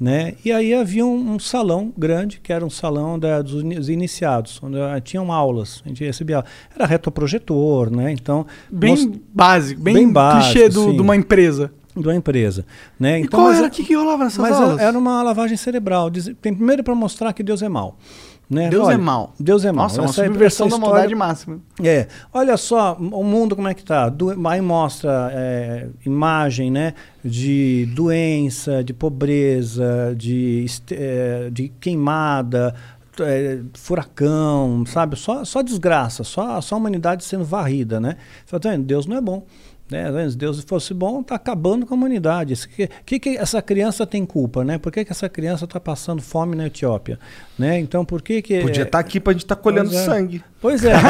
Né? 0.00 0.34
E 0.44 0.50
aí 0.50 0.74
havia 0.74 1.06
um, 1.06 1.34
um 1.34 1.38
salão 1.38 1.92
grande, 1.96 2.40
que 2.42 2.52
era 2.52 2.64
um 2.66 2.70
salão 2.70 3.16
da, 3.18 3.40
dos 3.40 3.62
ini- 3.62 3.76
dos 3.76 3.88
iniciados, 3.88 4.58
onde 4.60 4.80
ah, 4.80 5.00
tinham 5.00 5.30
aulas, 5.30 5.80
a 5.84 5.88
gente 5.88 6.02
recebia. 6.04 6.44
Era 6.74 6.86
retroprojetor, 6.86 7.88
né? 7.94 8.10
Então, 8.10 8.44
Bem 8.70 8.90
most- 8.90 9.20
básico, 9.32 9.80
bem, 9.80 9.94
bem 9.94 10.08
básico, 10.12 10.52
clichê 10.54 10.68
do- 10.68 10.92
de 10.92 11.00
uma 11.00 11.14
empresa. 11.14 11.70
de 11.94 12.08
uma 12.08 12.14
empresa. 12.16 12.64
Né? 12.98 13.20
E 13.20 13.22
Então, 13.24 13.38
qual 13.38 13.48
mas 13.48 13.58
era 13.58 13.66
é- 13.66 13.68
o 13.68 13.70
que, 13.70 13.84
que 13.84 13.94
rolava 13.94 14.24
nessas 14.24 14.38
mas 14.38 14.56
aulas? 14.56 14.80
era 14.80 14.98
uma 14.98 15.22
lavagem 15.22 15.56
cerebral. 15.56 16.08
Diz- 16.10 16.32
primeiro 16.40 16.82
para 16.82 16.94
mostrar 16.94 17.32
que 17.34 17.42
Deus 17.42 17.62
é 17.62 17.68
mau. 17.68 17.96
Né? 18.50 18.68
Deus 18.68 18.86
Olha, 18.88 18.94
é 18.94 18.98
mau. 18.98 19.34
Deus 19.40 19.64
é 19.64 19.72
mau. 19.72 19.84
Nossa, 19.84 19.96
é 19.98 20.00
uma 20.02 20.10
Essa- 20.10 20.24
subversão 20.26 20.66
essa 20.66 20.76
da 20.76 20.80
maldade 20.86 21.14
máxima. 21.14 21.58
é, 21.82 22.06
olha 22.34 22.56
só 22.58 22.94
o 23.00 23.24
mundo 23.24 23.56
como 23.56 23.66
é 23.68 23.72
que 23.72 23.82
tá. 23.82 24.10
Do, 24.10 24.30
aí 24.46 24.60
mostra 24.60 25.30
é, 25.32 25.88
imagem, 26.04 26.70
né, 26.70 26.92
de 27.24 27.88
doença, 27.94 28.84
de 28.84 28.92
pobreza, 28.92 30.14
de, 30.16 30.66
é, 30.90 31.48
de 31.50 31.68
queimada, 31.80 32.74
é, 33.20 33.60
furacão, 33.74 34.84
sabe? 34.86 35.16
Só, 35.16 35.44
só 35.44 35.62
desgraça, 35.62 36.22
só, 36.24 36.60
só 36.60 36.74
a 36.74 36.78
humanidade 36.78 37.24
sendo 37.24 37.44
varrida, 37.44 38.00
né? 38.00 38.16
Fala, 38.46 38.60
tá 38.60 38.70
vendo? 38.70 38.84
Deus 38.84 39.06
não 39.06 39.16
é 39.16 39.20
bom. 39.20 39.44
Né? 39.92 40.10
Tá? 40.10 40.30
Se 40.30 40.36
Deus 40.36 40.64
fosse 40.66 40.94
bom, 40.94 41.22
tá 41.22 41.34
acabando 41.34 41.84
com 41.84 41.94
a 41.94 41.96
humanidade. 41.96 42.54
O 42.54 42.68
que, 42.68 42.88
que, 43.04 43.18
que 43.20 43.28
essa 43.36 43.60
criança 43.60 44.06
tem 44.06 44.24
culpa, 44.24 44.64
né? 44.64 44.78
Por 44.78 44.90
que, 44.90 45.04
que 45.04 45.12
essa 45.12 45.28
criança 45.28 45.66
está 45.66 45.78
passando 45.78 46.22
fome 46.22 46.56
na 46.56 46.66
Etiópia? 46.66 47.18
Né? 47.58 47.78
Então, 47.78 48.04
por 48.04 48.22
que 48.22 48.40
que... 48.40 48.60
Podia 48.60 48.82
estar 48.82 48.98
aqui 48.98 49.20
pra 49.20 49.32
gente 49.32 49.42
estar 49.42 49.56
colhendo 49.56 49.90
Pois 49.90 50.00
é. 50.00 50.04
sangue. 50.04 50.44
Pois 50.60 50.84
é. 50.84 50.92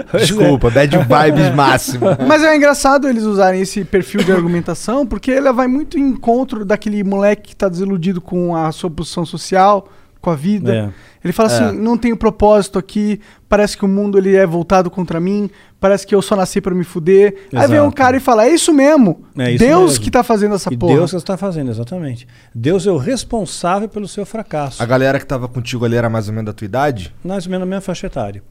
Pois 0.10 0.22
é. 0.22 0.26
Desculpa, 0.26 0.70
bad 0.70 0.96
vibes 0.96 1.52
máximo. 1.54 2.06
Mas 2.26 2.42
é 2.42 2.56
engraçado 2.56 3.08
eles 3.08 3.24
usarem 3.24 3.60
esse 3.60 3.84
perfil 3.84 4.22
de 4.22 4.32
argumentação, 4.32 5.06
porque 5.06 5.30
ele 5.30 5.50
vai 5.52 5.66
muito 5.66 5.98
em 5.98 6.02
encontro 6.02 6.64
daquele 6.64 7.02
moleque 7.02 7.48
que 7.50 7.56
tá 7.56 7.68
desiludido 7.68 8.20
com 8.20 8.54
a 8.54 8.70
sua 8.72 8.90
posição 8.90 9.26
social, 9.26 9.88
com 10.20 10.30
a 10.30 10.34
vida. 10.34 10.74
É. 10.74 10.90
Ele 11.22 11.32
fala 11.32 11.48
assim, 11.48 11.76
não 11.78 11.98
tenho 11.98 12.16
propósito 12.16 12.78
aqui, 12.78 13.20
parece 13.48 13.76
que 13.76 13.84
o 13.84 13.88
mundo 13.88 14.16
ele 14.16 14.34
é 14.36 14.46
voltado 14.46 14.90
contra 14.90 15.20
mim, 15.20 15.50
parece 15.78 16.06
que 16.06 16.14
eu 16.14 16.22
só 16.22 16.34
nasci 16.34 16.60
pra 16.60 16.74
me 16.74 16.82
fuder. 16.84 17.34
Aí 17.54 17.66
vem 17.66 17.78
um 17.78 17.84
Exato. 17.84 17.96
cara 17.96 18.16
e 18.16 18.20
fala, 18.20 18.46
é 18.46 18.50
isso 18.50 18.72
mesmo. 18.72 19.22
É 19.36 19.50
isso 19.50 19.58
Deus 19.58 19.90
mesmo. 19.92 20.04
que 20.04 20.10
tá 20.10 20.22
fazendo 20.22 20.54
essa 20.54 20.72
E 20.72 20.76
porra. 20.76 20.94
Deus 20.94 21.10
que 21.10 21.16
está 21.16 21.36
fazendo, 21.36 21.70
exatamente. 21.70 22.26
Deus 22.54 22.86
é 22.86 22.90
o 22.90 22.96
responsável 22.96 23.88
pelo 23.88 24.08
seu 24.08 24.24
fracasso. 24.24 24.82
A 24.82 24.86
galera 24.86 25.18
que 25.18 25.26
tava 25.26 25.46
contigo 25.46 25.84
ali 25.84 25.96
era 25.96 26.08
mais 26.08 26.28
ou 26.28 26.34
menos 26.34 26.46
da 26.46 26.52
tua 26.52 26.64
idade? 26.64 27.14
Mais 27.22 27.44
ou 27.44 27.50
menos 27.50 27.66
na 27.66 27.70
mesma 27.70 27.82
faixa 27.82 28.06
etária. 28.06 28.42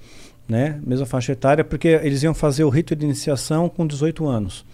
Né? 0.48 0.80
Mesma 0.86 1.06
faixa 1.06 1.32
etária, 1.32 1.64
porque 1.64 1.88
eles 1.88 2.24
iam 2.24 2.34
fazer 2.34 2.64
o 2.64 2.70
rito 2.70 2.96
de 2.96 3.06
iniciação 3.06 3.70
com 3.70 3.86
18 3.86 4.28
anos. 4.28 4.66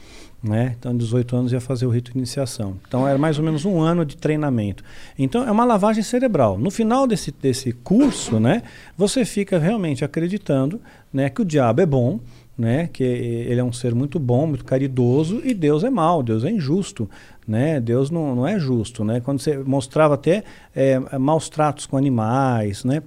Né? 0.47 0.75
Então, 0.77 0.95
18 0.95 1.35
anos 1.35 1.51
ia 1.51 1.59
fazer 1.59 1.87
o 1.87 1.89
rito 1.89 2.11
de 2.11 2.19
iniciação. 2.19 2.75
Então, 2.87 3.07
era 3.07 3.17
mais 3.17 3.39
ou 3.39 3.43
menos 3.43 3.65
um 3.65 3.81
ano 3.81 4.05
de 4.05 4.15
treinamento. 4.15 4.83
Então, 5.17 5.43
é 5.43 5.49
uma 5.49 5.65
lavagem 5.65 6.03
cerebral. 6.03 6.59
No 6.59 6.69
final 6.69 7.07
desse, 7.07 7.31
desse 7.31 7.71
curso, 7.71 8.39
né, 8.39 8.61
você 8.95 9.25
fica 9.25 9.57
realmente 9.57 10.05
acreditando 10.05 10.79
né, 11.11 11.31
que 11.31 11.41
o 11.41 11.45
diabo 11.45 11.81
é 11.81 11.85
bom, 11.85 12.19
né, 12.55 12.87
que 12.93 13.03
ele 13.03 13.59
é 13.59 13.63
um 13.63 13.73
ser 13.73 13.95
muito 13.95 14.19
bom, 14.19 14.45
muito 14.45 14.63
caridoso, 14.63 15.41
e 15.43 15.51
Deus 15.51 15.83
é 15.83 15.89
mau, 15.89 16.21
Deus 16.21 16.43
é 16.43 16.51
injusto. 16.51 17.09
Né? 17.47 17.79
Deus 17.79 18.11
não, 18.11 18.35
não 18.35 18.47
é 18.47 18.59
justo. 18.59 19.03
Né? 19.03 19.21
Quando 19.21 19.39
você 19.39 19.57
mostrava 19.57 20.13
até 20.13 20.43
eh, 20.75 20.99
maus 21.17 21.49
tratos 21.49 21.87
com 21.87 21.97
animais, 21.97 22.83
né? 22.83 23.01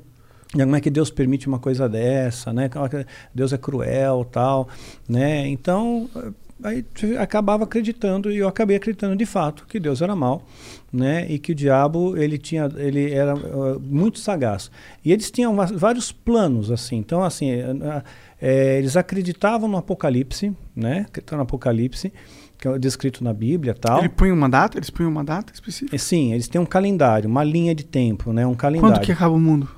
Como 0.53 0.75
é 0.75 0.81
que 0.81 0.89
Deus 0.89 1.11
permite 1.11 1.47
uma 1.47 1.59
coisa 1.59 1.87
dessa, 1.87 2.55
né? 2.55 2.71
É 2.91 3.07
Deus 3.35 3.53
é 3.53 3.59
cruel, 3.59 4.25
tal, 4.25 4.67
né? 5.07 5.47
Então, 5.47 6.09
aí 6.63 6.85
acabava 7.19 7.65
acreditando 7.65 8.31
e 8.31 8.39
eu 8.39 8.49
acabei 8.49 8.77
acreditando 8.77 9.15
de 9.17 9.27
fato 9.27 9.67
que 9.67 9.79
Deus 9.79 10.03
era 10.03 10.15
mau, 10.17 10.45
né? 10.93 11.27
E 11.31 11.39
que 11.39 11.53
o 11.53 11.55
diabo 11.55 12.17
ele 12.17 12.39
tinha, 12.39 12.69
ele 12.77 13.13
era 13.13 13.35
uh, 13.35 13.81
muito 13.81 14.19
sagaz. 14.19 14.71
E 15.05 15.13
eles 15.13 15.31
tinham 15.31 15.55
va- 15.55 15.71
vários 15.73 16.11
planos 16.13 16.71
assim. 16.71 16.97
Então, 16.97 17.23
assim, 17.23 17.51
eh, 17.51 17.65
eh, 17.81 18.03
eh, 18.41 18.79
eles 18.79 18.97
acreditavam 18.97 19.69
no 19.69 19.77
Apocalipse, 19.77 20.53
né? 20.75 21.07
Acreditavam 21.09 21.39
no 21.39 21.43
Apocalipse 21.45 22.13
que 22.59 22.67
é 22.67 22.77
descrito 22.77 23.23
na 23.23 23.33
Bíblia, 23.33 23.73
tal. 23.73 24.01
Ele 24.01 24.09
põe 24.09 24.33
uma 24.33 24.49
data? 24.49 24.77
Eles 24.77 24.91
põem 24.91 25.07
uma 25.07 25.23
data 25.23 25.53
específica? 25.53 25.95
E, 25.95 25.99
Sim, 25.99 26.33
eles 26.33 26.49
têm 26.49 26.61
um 26.61 26.67
calendário, 26.67 27.31
uma 27.31 27.45
linha 27.45 27.73
de 27.73 27.85
tempo, 27.85 28.33
né? 28.33 28.45
Um 28.45 28.55
calendário. 28.55 28.97
Quando 28.97 29.05
que 29.05 29.13
acaba 29.13 29.33
o 29.35 29.39
mundo? 29.39 29.69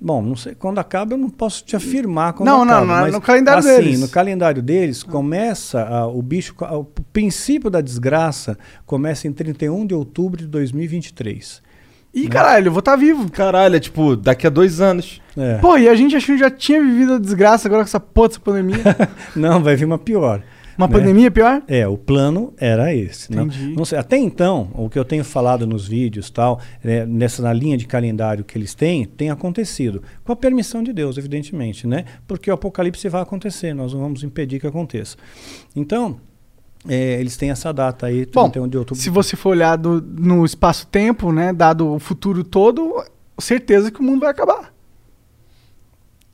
Bom, 0.00 0.22
não 0.22 0.36
sei 0.36 0.54
quando 0.54 0.78
acaba, 0.78 1.14
eu 1.14 1.18
não 1.18 1.28
posso 1.28 1.64
te 1.64 1.74
afirmar 1.74 2.32
quando 2.32 2.48
Não, 2.48 2.64
não, 2.64 2.74
acaba. 2.74 2.86
não, 2.86 3.00
mas, 3.02 3.12
no 3.12 3.20
calendário 3.20 3.58
assim, 3.58 3.68
deles. 3.68 4.00
No 4.00 4.08
calendário 4.08 4.62
deles, 4.62 5.02
começa 5.02 5.82
ah, 5.82 6.06
o 6.06 6.22
bicho, 6.22 6.54
ah, 6.60 6.78
o 6.78 6.84
princípio 6.84 7.68
da 7.68 7.80
desgraça 7.80 8.56
começa 8.86 9.26
em 9.26 9.32
31 9.32 9.86
de 9.86 9.94
outubro 9.94 10.38
de 10.38 10.46
2023. 10.46 11.62
Ih, 12.14 12.28
caralho, 12.28 12.68
eu 12.68 12.72
vou 12.72 12.78
estar 12.78 12.96
vivo. 12.96 13.30
Caralho, 13.30 13.76
é 13.76 13.80
tipo, 13.80 14.16
daqui 14.16 14.46
a 14.46 14.50
dois 14.50 14.80
anos. 14.80 15.20
É. 15.36 15.58
Pô, 15.58 15.76
e 15.76 15.88
a 15.88 15.94
gente 15.94 16.16
achou 16.16 16.34
que 16.34 16.40
já 16.40 16.50
tinha 16.50 16.80
vivido 16.80 17.14
a 17.14 17.18
desgraça 17.18 17.68
agora 17.68 17.82
com 17.82 17.88
essa 17.88 18.00
porra 18.00 18.28
dessa 18.28 18.40
pandemia. 18.40 18.82
Não, 19.36 19.62
vai 19.62 19.76
vir 19.76 19.84
uma 19.84 19.98
pior. 19.98 20.42
Uma 20.78 20.86
né? 20.86 20.92
pandemia 20.94 21.28
pior? 21.30 21.60
É, 21.66 21.88
o 21.88 21.98
plano 21.98 22.54
era 22.56 22.94
esse. 22.94 23.32
Não, 23.34 23.46
Entendi. 23.46 23.74
não 23.76 23.84
sei, 23.84 23.98
até 23.98 24.16
então, 24.16 24.70
o 24.74 24.88
que 24.88 24.96
eu 24.98 25.04
tenho 25.04 25.24
falado 25.24 25.66
nos 25.66 25.88
vídeos 25.88 26.30
tal, 26.30 26.60
é, 26.84 27.04
nessa 27.04 27.42
na 27.42 27.52
linha 27.52 27.76
de 27.76 27.84
calendário 27.84 28.44
que 28.44 28.56
eles 28.56 28.74
têm, 28.76 29.04
tem 29.04 29.28
acontecido. 29.28 30.02
Com 30.24 30.32
a 30.32 30.36
permissão 30.36 30.80
de 30.82 30.92
Deus, 30.92 31.18
evidentemente, 31.18 31.84
né? 31.84 32.04
Porque 32.28 32.48
o 32.48 32.54
apocalipse 32.54 33.08
vai 33.08 33.20
acontecer, 33.22 33.74
nós 33.74 33.92
não 33.92 34.00
vamos 34.00 34.22
impedir 34.22 34.60
que 34.60 34.66
aconteça. 34.68 35.16
Então, 35.74 36.20
é, 36.88 37.18
eles 37.20 37.36
têm 37.36 37.50
essa 37.50 37.72
data 37.72 38.06
aí, 38.06 38.24
Bom, 38.32 38.44
31 38.48 38.68
de 38.68 38.78
outubro. 38.78 39.02
se 39.02 39.10
você 39.10 39.34
for 39.34 39.50
olhar 39.50 39.74
do- 39.74 40.00
no 40.00 40.44
espaço-tempo, 40.44 41.32
né, 41.32 41.52
dado 41.52 41.92
o 41.92 41.98
futuro 41.98 42.44
todo, 42.44 43.04
certeza 43.40 43.90
que 43.90 43.98
o 43.98 44.02
mundo 44.04 44.20
vai 44.20 44.30
acabar. 44.30 44.72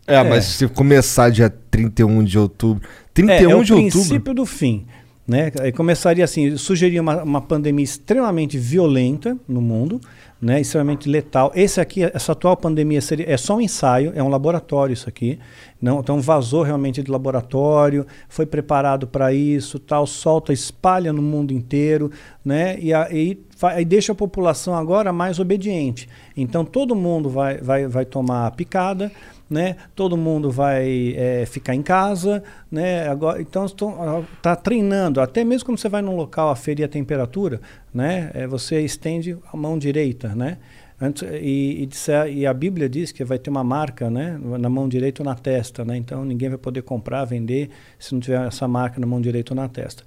É, 0.07 0.17
É. 0.17 0.23
mas 0.23 0.45
se 0.45 0.69
começar 0.69 1.31
dia 1.31 1.49
31 1.71 2.23
de 2.23 2.39
outubro. 2.39 2.87
É, 3.17 3.39
31 3.39 3.51
é 3.51 3.55
o 3.55 3.65
de 3.65 3.73
outubro. 3.73 3.93
princípio 3.93 4.35
do 4.35 4.47
fim. 4.47 4.87
Né? 5.27 5.51
Começaria 5.75 6.23
assim, 6.23 6.55
sugeria 6.59 7.01
uma, 7.01 7.23
uma 7.23 7.41
pandemia 7.41 7.83
extremamente 7.83 8.59
violenta 8.59 9.35
no 9.49 9.63
mundo, 9.63 9.99
né? 10.41 10.61
extremamente 10.61 11.09
letal. 11.09 11.51
Esse 11.55 11.81
aqui, 11.81 12.03
essa 12.03 12.33
atual 12.33 12.55
pandemia 12.59 13.01
seria, 13.01 13.31
é 13.31 13.37
só 13.39 13.57
um 13.57 13.61
ensaio, 13.61 14.13
é 14.15 14.23
um 14.23 14.29
laboratório 14.29 14.93
isso 14.93 15.09
aqui. 15.09 15.39
Não, 15.81 16.01
então 16.01 16.21
vazou 16.21 16.63
realmente 16.63 17.03
de 17.03 17.11
laboratório, 17.11 18.07
foi 18.29 18.45
preparado 18.45 19.07
para 19.07 19.33
isso, 19.33 19.79
tal, 19.79 20.07
solta, 20.07 20.53
espalha 20.53 21.11
no 21.11 21.23
mundo 21.23 21.53
inteiro, 21.53 22.11
né? 22.45 22.79
E 22.79 22.93
aí 22.93 23.39
aí 23.63 23.85
deixa 23.85 24.13
a 24.13 24.15
população 24.15 24.75
agora 24.75 25.13
mais 25.13 25.39
obediente. 25.39 26.09
Então 26.37 26.65
todo 26.65 26.95
mundo 26.95 27.29
vai, 27.31 27.59
vai, 27.59 27.87
vai 27.87 28.05
tomar 28.05 28.47
a 28.47 28.51
picada, 28.51 29.11
né? 29.55 29.77
Todo 29.95 30.17
mundo 30.17 30.51
vai 30.51 31.15
eh, 31.17 31.47
ficar 31.47 31.75
em 31.75 31.83
casa, 31.83 32.43
né? 32.71 33.09
Agora, 33.09 33.41
então 33.41 33.65
está 33.65 34.57
treinando. 34.57 35.21
Até 35.21 35.45
mesmo 35.45 35.67
quando 35.67 35.79
você 35.79 35.89
vai 35.89 36.03
num 36.03 36.17
local 36.17 36.51
aferir 36.51 36.85
a 36.85 36.89
temperatura, 36.89 37.61
né? 37.93 38.31
Eh, 38.35 38.47
você 38.47 38.81
estende 38.81 39.39
a 39.53 39.57
mão 39.57 39.79
direita, 39.79 40.35
né? 40.35 40.59
Antes, 41.01 41.23
e, 41.41 41.83
e, 41.83 41.87
disser- 41.87 42.29
e 42.29 42.47
a 42.47 42.53
Bíblia 42.55 42.89
diz 42.89 43.13
que 43.13 43.25
vai 43.25 43.39
ter 43.39 43.51
uma 43.51 43.65
marca, 43.65 44.11
né? 44.11 44.39
Na 44.59 44.69
mão 44.69 44.89
direita 44.89 45.23
ou 45.23 45.27
na 45.27 45.35
testa, 45.35 45.85
né? 45.85 45.97
Então 45.97 46.25
ninguém 46.25 46.49
vai 46.49 46.59
poder 46.59 46.83
comprar, 46.83 47.25
vender 47.25 47.71
se 47.99 48.13
não 48.13 48.21
tiver 48.21 48.47
essa 48.47 48.67
marca 48.67 49.01
na 49.01 49.07
mão 49.07 49.21
direita 49.21 49.53
ou 49.53 49.57
na 49.57 49.69
testa. 49.69 50.03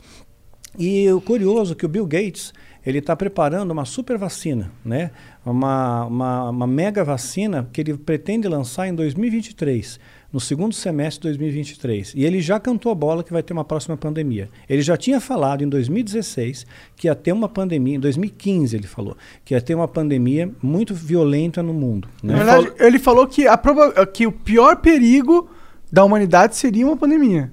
E 0.77 1.09
o 1.11 1.19
curioso 1.19 1.73
é 1.73 1.75
que 1.75 1.85
o 1.85 1.89
Bill 1.89 2.05
Gates 2.05 2.53
ele 2.85 2.99
está 2.99 3.15
preparando 3.15 3.71
uma 3.71 3.83
super 3.83 4.17
vacina, 4.17 4.71
né? 4.85 5.11
Uma, 5.51 6.05
uma, 6.05 6.49
uma 6.49 6.67
mega 6.67 7.03
vacina 7.03 7.69
que 7.71 7.81
ele 7.81 7.97
pretende 7.97 8.47
lançar 8.47 8.87
em 8.87 8.93
2023, 8.93 9.99
no 10.31 10.39
segundo 10.39 10.73
semestre 10.73 11.21
de 11.21 11.37
2023. 11.37 12.13
E 12.15 12.25
ele 12.25 12.41
já 12.41 12.59
cantou 12.59 12.91
a 12.91 12.95
bola 12.95 13.23
que 13.23 13.31
vai 13.31 13.41
ter 13.41 13.53
uma 13.53 13.63
próxima 13.63 13.95
pandemia. 13.95 14.49
Ele 14.67 14.81
já 14.81 14.97
tinha 14.97 15.19
falado 15.19 15.63
em 15.63 15.69
2016 15.69 16.65
que 16.95 17.07
ia 17.07 17.15
ter 17.15 17.31
uma 17.31 17.47
pandemia, 17.47 17.95
em 17.95 17.99
2015 17.99 18.75
ele 18.75 18.87
falou, 18.87 19.15
que 19.45 19.53
ia 19.53 19.61
ter 19.61 19.75
uma 19.75 19.87
pandemia 19.87 20.51
muito 20.61 20.93
violenta 20.93 21.63
no 21.63 21.73
mundo. 21.73 22.07
Né? 22.21 22.33
Na 22.33 22.43
verdade, 22.43 22.73
ele 22.79 22.99
falou 22.99 23.27
que, 23.27 23.47
a 23.47 23.57
que 24.05 24.27
o 24.27 24.31
pior 24.31 24.77
perigo 24.77 25.49
da 25.91 26.03
humanidade 26.03 26.55
seria 26.55 26.85
uma 26.85 26.97
pandemia. 26.97 27.51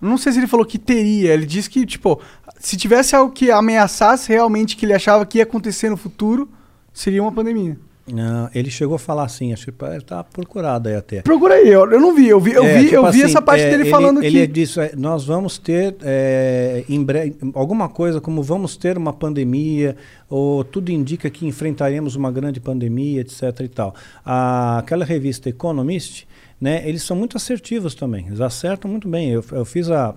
Não 0.00 0.18
sei 0.18 0.32
se 0.32 0.40
ele 0.40 0.48
falou 0.48 0.66
que 0.66 0.78
teria. 0.78 1.32
Ele 1.32 1.46
disse 1.46 1.70
que, 1.70 1.86
tipo, 1.86 2.20
se 2.58 2.76
tivesse 2.76 3.14
algo 3.14 3.32
que 3.32 3.52
ameaçasse 3.52 4.28
realmente 4.30 4.76
que 4.76 4.84
ele 4.84 4.92
achava 4.92 5.24
que 5.24 5.38
ia 5.38 5.44
acontecer 5.44 5.88
no 5.88 5.96
futuro, 5.96 6.48
seria 6.92 7.22
uma 7.22 7.32
pandemia. 7.32 7.76
Não, 8.04 8.50
ele 8.52 8.68
chegou 8.68 8.96
a 8.96 8.98
falar 8.98 9.24
assim, 9.24 9.52
acho 9.52 9.70
que 9.70 9.84
está 9.96 10.24
procurado 10.24 10.88
aí 10.88 10.96
até. 10.96 11.22
Procura 11.22 11.54
aí, 11.54 11.68
eu, 11.68 11.88
eu 11.88 12.00
não 12.00 12.12
vi. 12.14 12.28
Eu 12.28 12.40
vi, 12.40 12.50
eu 12.52 12.64
É, 12.64 12.78
vi, 12.78 12.84
tipo 12.86 12.96
eu 12.96 13.02
vi 13.12 13.22
assim, 13.22 13.30
essa 13.30 13.40
parte 13.40 13.62
é, 13.62 13.70
dele 13.70 13.82
ele- 13.84 13.90
falando 13.90 14.22
ele 14.24 14.40
que. 14.40 14.52
disse, 14.52 14.80
é, 14.80 14.92
nós 14.96 15.24
vamos 15.24 15.56
ter 15.56 15.94
é, 16.02 16.84
em 16.88 17.02
breve 17.02 17.36
alguma 17.54 17.88
coisa 17.88 18.20
como 18.20 18.42
vamos 18.42 18.76
ter 18.76 18.98
uma 18.98 19.12
pandemia 19.12 19.96
ou 20.28 20.64
tudo 20.64 20.90
indica 20.90 21.30
que 21.30 21.46
enfrentaremos 21.46 22.16
uma 22.16 22.32
grande 22.32 22.58
pandemia, 22.58 23.20
etc. 23.20 23.60
e 23.60 23.68
tal. 23.68 23.94
A, 24.24 24.78
aquela 24.78 25.04
revista 25.04 25.48
Economist, 25.48 26.26
né? 26.60 26.82
Eles 26.88 27.04
são 27.04 27.16
muito 27.16 27.36
assertivos 27.36 27.94
também. 27.94 28.26
Eles 28.26 28.40
acertam 28.40 28.90
muito 28.90 29.06
bem. 29.06 29.30
Eu, 29.30 29.44
eu 29.52 29.64
fiz 29.64 29.88
a 29.88 30.12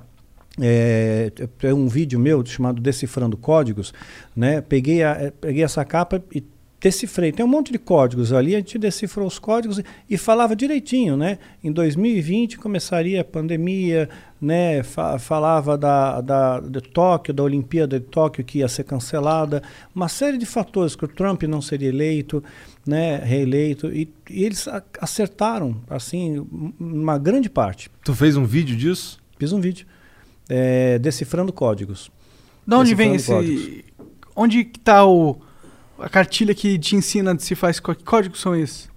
é, 0.60 1.32
é 1.62 1.74
um 1.74 1.88
vídeo 1.88 2.18
meu 2.20 2.44
chamado 2.46 2.82
Decifrando 2.82 3.38
Códigos, 3.38 3.94
né? 4.36 4.62
Peguei, 4.62 5.04
a, 5.04 5.12
eh, 5.22 5.34
peguei 5.40 5.64
essa 5.64 5.84
capa 5.86 6.24
e 6.34 6.42
decifrei. 6.80 7.32
Tem 7.32 7.46
um 7.46 7.50
monte 7.50 7.72
de 7.72 7.80
códigos 7.80 8.32
ali, 8.32 8.54
a 8.56 8.60
gente 8.60 8.78
decifrou 8.78 9.28
os 9.28 9.40
códigos 9.40 9.80
e, 9.80 9.86
e 10.10 10.18
falava 10.18 10.56
direitinho, 10.56 11.18
né? 11.18 11.40
Em 11.64 11.72
2020 11.72 12.58
começaria 12.58 13.22
a 13.22 13.24
pandemia, 13.24 14.10
né? 14.40 14.84
Fa- 14.84 15.18
falava 15.18 15.78
da, 15.78 16.22
da, 16.22 16.60
de 16.60 16.82
Tóquio, 16.82 17.34
da 17.34 17.44
Olimpíada 17.44 18.00
de 18.00 18.06
Tóquio 18.06 18.44
que 18.44 18.60
ia 18.60 18.68
ser 18.68 18.84
cancelada, 18.84 19.64
uma 19.96 20.08
série 20.08 20.38
de 20.38 20.46
fatores 20.46 20.96
que 20.96 21.06
o 21.06 21.08
Trump 21.08 21.44
não 21.44 21.62
seria 21.62 21.90
eleito, 21.90 22.44
né? 22.86 23.18
Reeleito 23.18 23.92
e, 23.92 24.08
e 24.30 24.44
eles 24.44 24.68
acertaram, 25.00 25.82
assim, 25.90 26.46
uma 26.80 27.18
grande 27.18 27.50
parte. 27.50 27.90
Tu 28.04 28.14
fez 28.14 28.38
um 28.38 28.46
vídeo 28.46 28.76
disso? 28.76 29.20
Fiz 29.40 29.52
um 29.52 29.60
vídeo 29.60 29.88
é, 30.48 31.00
decifrando 31.00 31.52
códigos. 31.52 32.12
De 32.68 32.76
onde 32.76 32.96
vem 32.96 33.16
esse. 33.16 33.28
códigos. 33.32 33.84
Onde 34.36 34.66
que 34.66 34.80
tá 34.80 35.06
o, 35.06 35.38
a 36.00 36.10
cartilha 36.10 36.54
que 36.54 36.78
te 36.78 36.96
ensina 36.96 37.36
de 37.36 37.44
se 37.44 37.56
faz. 37.56 37.80
Que 37.80 37.96
códigos 37.96 38.40
são 38.40 38.56
esses? 38.56 38.90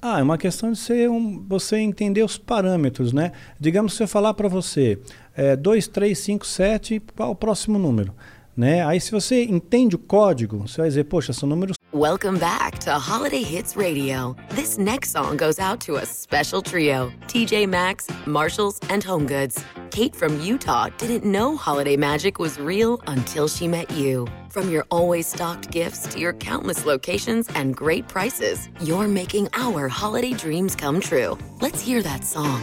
Ah, 0.00 0.20
é 0.20 0.22
uma 0.22 0.36
questão 0.36 0.70
de 0.70 0.78
ser 0.78 1.08
um, 1.08 1.42
você 1.48 1.78
entender 1.78 2.22
os 2.22 2.36
parâmetros, 2.36 3.12
né? 3.12 3.32
Digamos, 3.58 3.94
se 3.94 4.02
eu 4.02 4.08
falar 4.08 4.34
para 4.34 4.48
você 4.48 4.98
é, 5.34 5.56
2, 5.56 5.88
3, 5.88 6.18
5, 6.18 6.46
7, 6.46 7.02
qual 7.16 7.30
o 7.30 7.34
próximo 7.34 7.78
número? 7.78 8.14
Né? 8.56 8.84
Aí 8.84 9.00
se 9.00 9.10
você 9.10 9.44
entende 9.44 9.96
o 9.96 9.98
código, 9.98 10.58
você 10.68 10.82
vai 10.82 10.88
dizer, 10.88 11.04
poxa, 11.04 11.32
são 11.32 11.48
números 11.48 11.74
Welcome 11.92 12.38
back 12.38 12.80
to 12.80 12.90
Holiday 12.90 13.42
Hits 13.42 13.76
Radio. 13.76 14.36
This 14.50 14.78
next 14.78 15.10
song 15.12 15.36
goes 15.36 15.58
out 15.58 15.78
to 15.86 15.96
a 15.96 16.04
special 16.04 16.60
trio 16.60 17.12
TJ 17.28 17.68
Maxx, 17.68 18.08
Marshalls, 18.26 18.80
and 18.90 19.02
Home 19.04 19.26
Goods. 19.26 19.64
Kate 19.90 20.14
from 20.14 20.40
Utah 20.40 20.88
didn't 20.98 21.24
know 21.24 21.56
holiday 21.56 21.96
magic 21.96 22.38
was 22.38 22.58
real 22.58 23.00
until 23.06 23.48
she 23.48 23.68
met 23.68 23.90
you. 23.92 24.26
From 24.54 24.70
your 24.70 24.84
always 24.88 25.26
stocked 25.26 25.72
gifts 25.72 26.06
to 26.12 26.20
your 26.20 26.32
countless 26.32 26.86
locations 26.86 27.48
and 27.56 27.74
great 27.74 28.06
prices, 28.06 28.68
you're 28.80 29.08
making 29.08 29.48
our 29.52 29.88
holiday 29.88 30.32
dreams 30.32 30.76
come 30.76 31.00
true. 31.00 31.36
Let's 31.60 31.80
hear 31.80 32.02
that 32.02 32.22
song. 32.22 32.60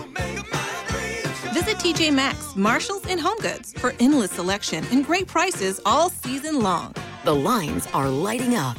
Visit 1.53 1.75
TJ 1.79 2.13
Maxx, 2.13 2.55
Marshalls, 2.55 3.05
and 3.07 3.19
HomeGoods 3.19 3.77
for 3.77 3.93
endless 3.99 4.31
selection 4.31 4.85
and 4.89 5.05
great 5.05 5.27
prices 5.27 5.81
all 5.85 6.09
season 6.09 6.61
long. 6.61 6.95
The 7.25 7.35
lines 7.35 7.85
are 7.87 8.07
lighting 8.07 8.55
up. 8.55 8.77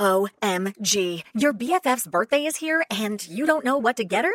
OMG. 0.00 1.24
Your 1.34 1.52
BFF's 1.52 2.06
birthday 2.06 2.44
is 2.44 2.54
here 2.54 2.84
and 2.88 3.26
you 3.26 3.46
don't 3.46 3.64
know 3.64 3.78
what 3.78 3.96
to 3.96 4.04
get 4.04 4.24
her? 4.24 4.34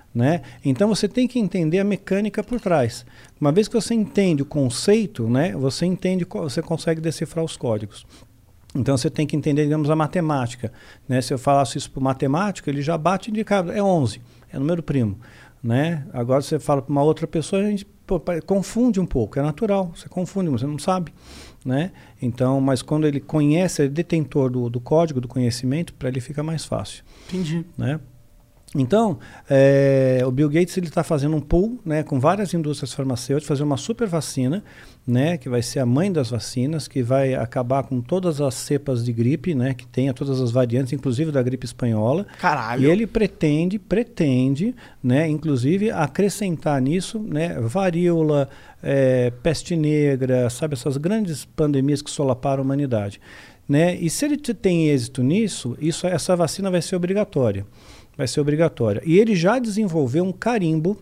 né? 0.13 0.41
Então 0.63 0.87
você 0.87 1.07
tem 1.07 1.27
que 1.27 1.39
entender 1.39 1.79
a 1.79 1.83
mecânica 1.83 2.43
por 2.43 2.59
trás. 2.59 3.05
Uma 3.39 3.51
vez 3.51 3.67
que 3.67 3.75
você 3.75 3.93
entende 3.93 4.41
o 4.41 4.45
conceito, 4.45 5.29
né, 5.29 5.53
você 5.53 5.85
entende, 5.85 6.25
você 6.29 6.61
consegue 6.61 7.01
decifrar 7.01 7.43
os 7.43 7.55
códigos. 7.55 8.05
Então 8.75 8.95
você 8.95 9.09
tem 9.09 9.27
que 9.27 9.35
entender, 9.35 9.63
digamos, 9.63 9.89
a 9.89 9.95
matemática. 9.95 10.71
Né? 11.07 11.21
Se 11.21 11.33
eu 11.33 11.37
falasse 11.37 11.77
isso 11.77 11.91
para 11.91 12.01
matemático, 12.01 12.69
ele 12.69 12.81
já 12.81 12.97
bate 12.97 13.31
de 13.31 13.43
cara, 13.43 13.73
é 13.73 13.83
11, 13.83 14.21
é 14.51 14.59
número 14.59 14.81
primo. 14.81 15.19
Né? 15.63 16.05
Agora 16.13 16.41
você 16.41 16.59
fala 16.59 16.81
para 16.81 16.91
uma 16.91 17.03
outra 17.03 17.27
pessoa, 17.27 17.61
a 17.61 17.65
gente 17.65 17.85
pô, 18.07 18.19
confunde 18.45 18.99
um 18.99 19.05
pouco, 19.05 19.37
é 19.37 19.41
natural, 19.41 19.91
você 19.95 20.07
confunde, 20.07 20.49
você 20.49 20.65
não 20.65 20.79
sabe. 20.79 21.13
Né? 21.63 21.91
Então, 22.21 22.59
mas 22.59 22.81
quando 22.81 23.05
ele 23.05 23.19
conhece, 23.19 23.83
é 23.83 23.87
detentor 23.87 24.49
do, 24.49 24.69
do 24.69 24.79
código, 24.79 25.21
do 25.21 25.27
conhecimento, 25.27 25.93
para 25.93 26.09
ele 26.09 26.19
fica 26.19 26.41
mais 26.41 26.65
fácil. 26.65 27.03
Entendi. 27.27 27.63
Né? 27.77 27.99
Então, 28.73 29.19
eh, 29.49 30.21
o 30.25 30.31
Bill 30.31 30.47
Gates 30.49 30.77
ele 30.77 30.87
está 30.87 31.03
fazendo 31.03 31.35
um 31.35 31.41
pool, 31.41 31.77
né, 31.85 32.03
com 32.03 32.21
várias 32.21 32.53
indústrias 32.53 32.93
farmacêuticas, 32.93 33.45
fazer 33.45 33.63
uma 33.63 33.75
super 33.75 34.07
vacina, 34.07 34.63
né, 35.05 35.37
que 35.37 35.49
vai 35.49 35.61
ser 35.61 35.79
a 35.79 35.85
mãe 35.85 36.09
das 36.09 36.29
vacinas, 36.29 36.87
que 36.87 37.03
vai 37.03 37.33
acabar 37.33 37.83
com 37.83 37.99
todas 37.99 38.39
as 38.39 38.53
cepas 38.53 39.03
de 39.03 39.11
gripe, 39.11 39.53
né, 39.53 39.73
que 39.73 39.85
tenha 39.85 40.13
todas 40.13 40.39
as 40.39 40.51
variantes, 40.51 40.93
inclusive 40.93 41.33
da 41.33 41.43
gripe 41.43 41.65
espanhola. 41.65 42.25
Caralho. 42.39 42.83
E 42.83 42.89
ele 42.89 43.05
pretende, 43.05 43.77
pretende, 43.77 44.73
né, 45.03 45.27
inclusive 45.27 45.91
acrescentar 45.91 46.81
nisso, 46.81 47.19
né, 47.19 47.59
varíola, 47.59 48.47
eh, 48.81 49.33
peste 49.43 49.75
negra, 49.75 50.49
sabe 50.49 50.75
essas 50.75 50.95
grandes 50.95 51.43
pandemias 51.43 52.01
que 52.01 52.09
solaparam 52.09 52.61
a 52.61 52.65
humanidade, 52.65 53.19
né? 53.67 53.95
E 53.95 54.09
se 54.09 54.23
ele 54.25 54.37
te- 54.37 54.53
tem 54.53 54.87
êxito 54.89 55.21
nisso, 55.21 55.77
isso, 55.79 56.07
essa 56.07 56.35
vacina 56.37 56.71
vai 56.71 56.81
ser 56.81 56.95
obrigatória, 56.95 57.65
vai 58.17 58.27
ser 58.27 58.39
obrigatória. 58.41 59.01
E 59.05 59.17
ele 59.19 59.35
já 59.35 59.59
desenvolveu 59.59 60.23
um 60.23 60.31
carimbo 60.31 60.97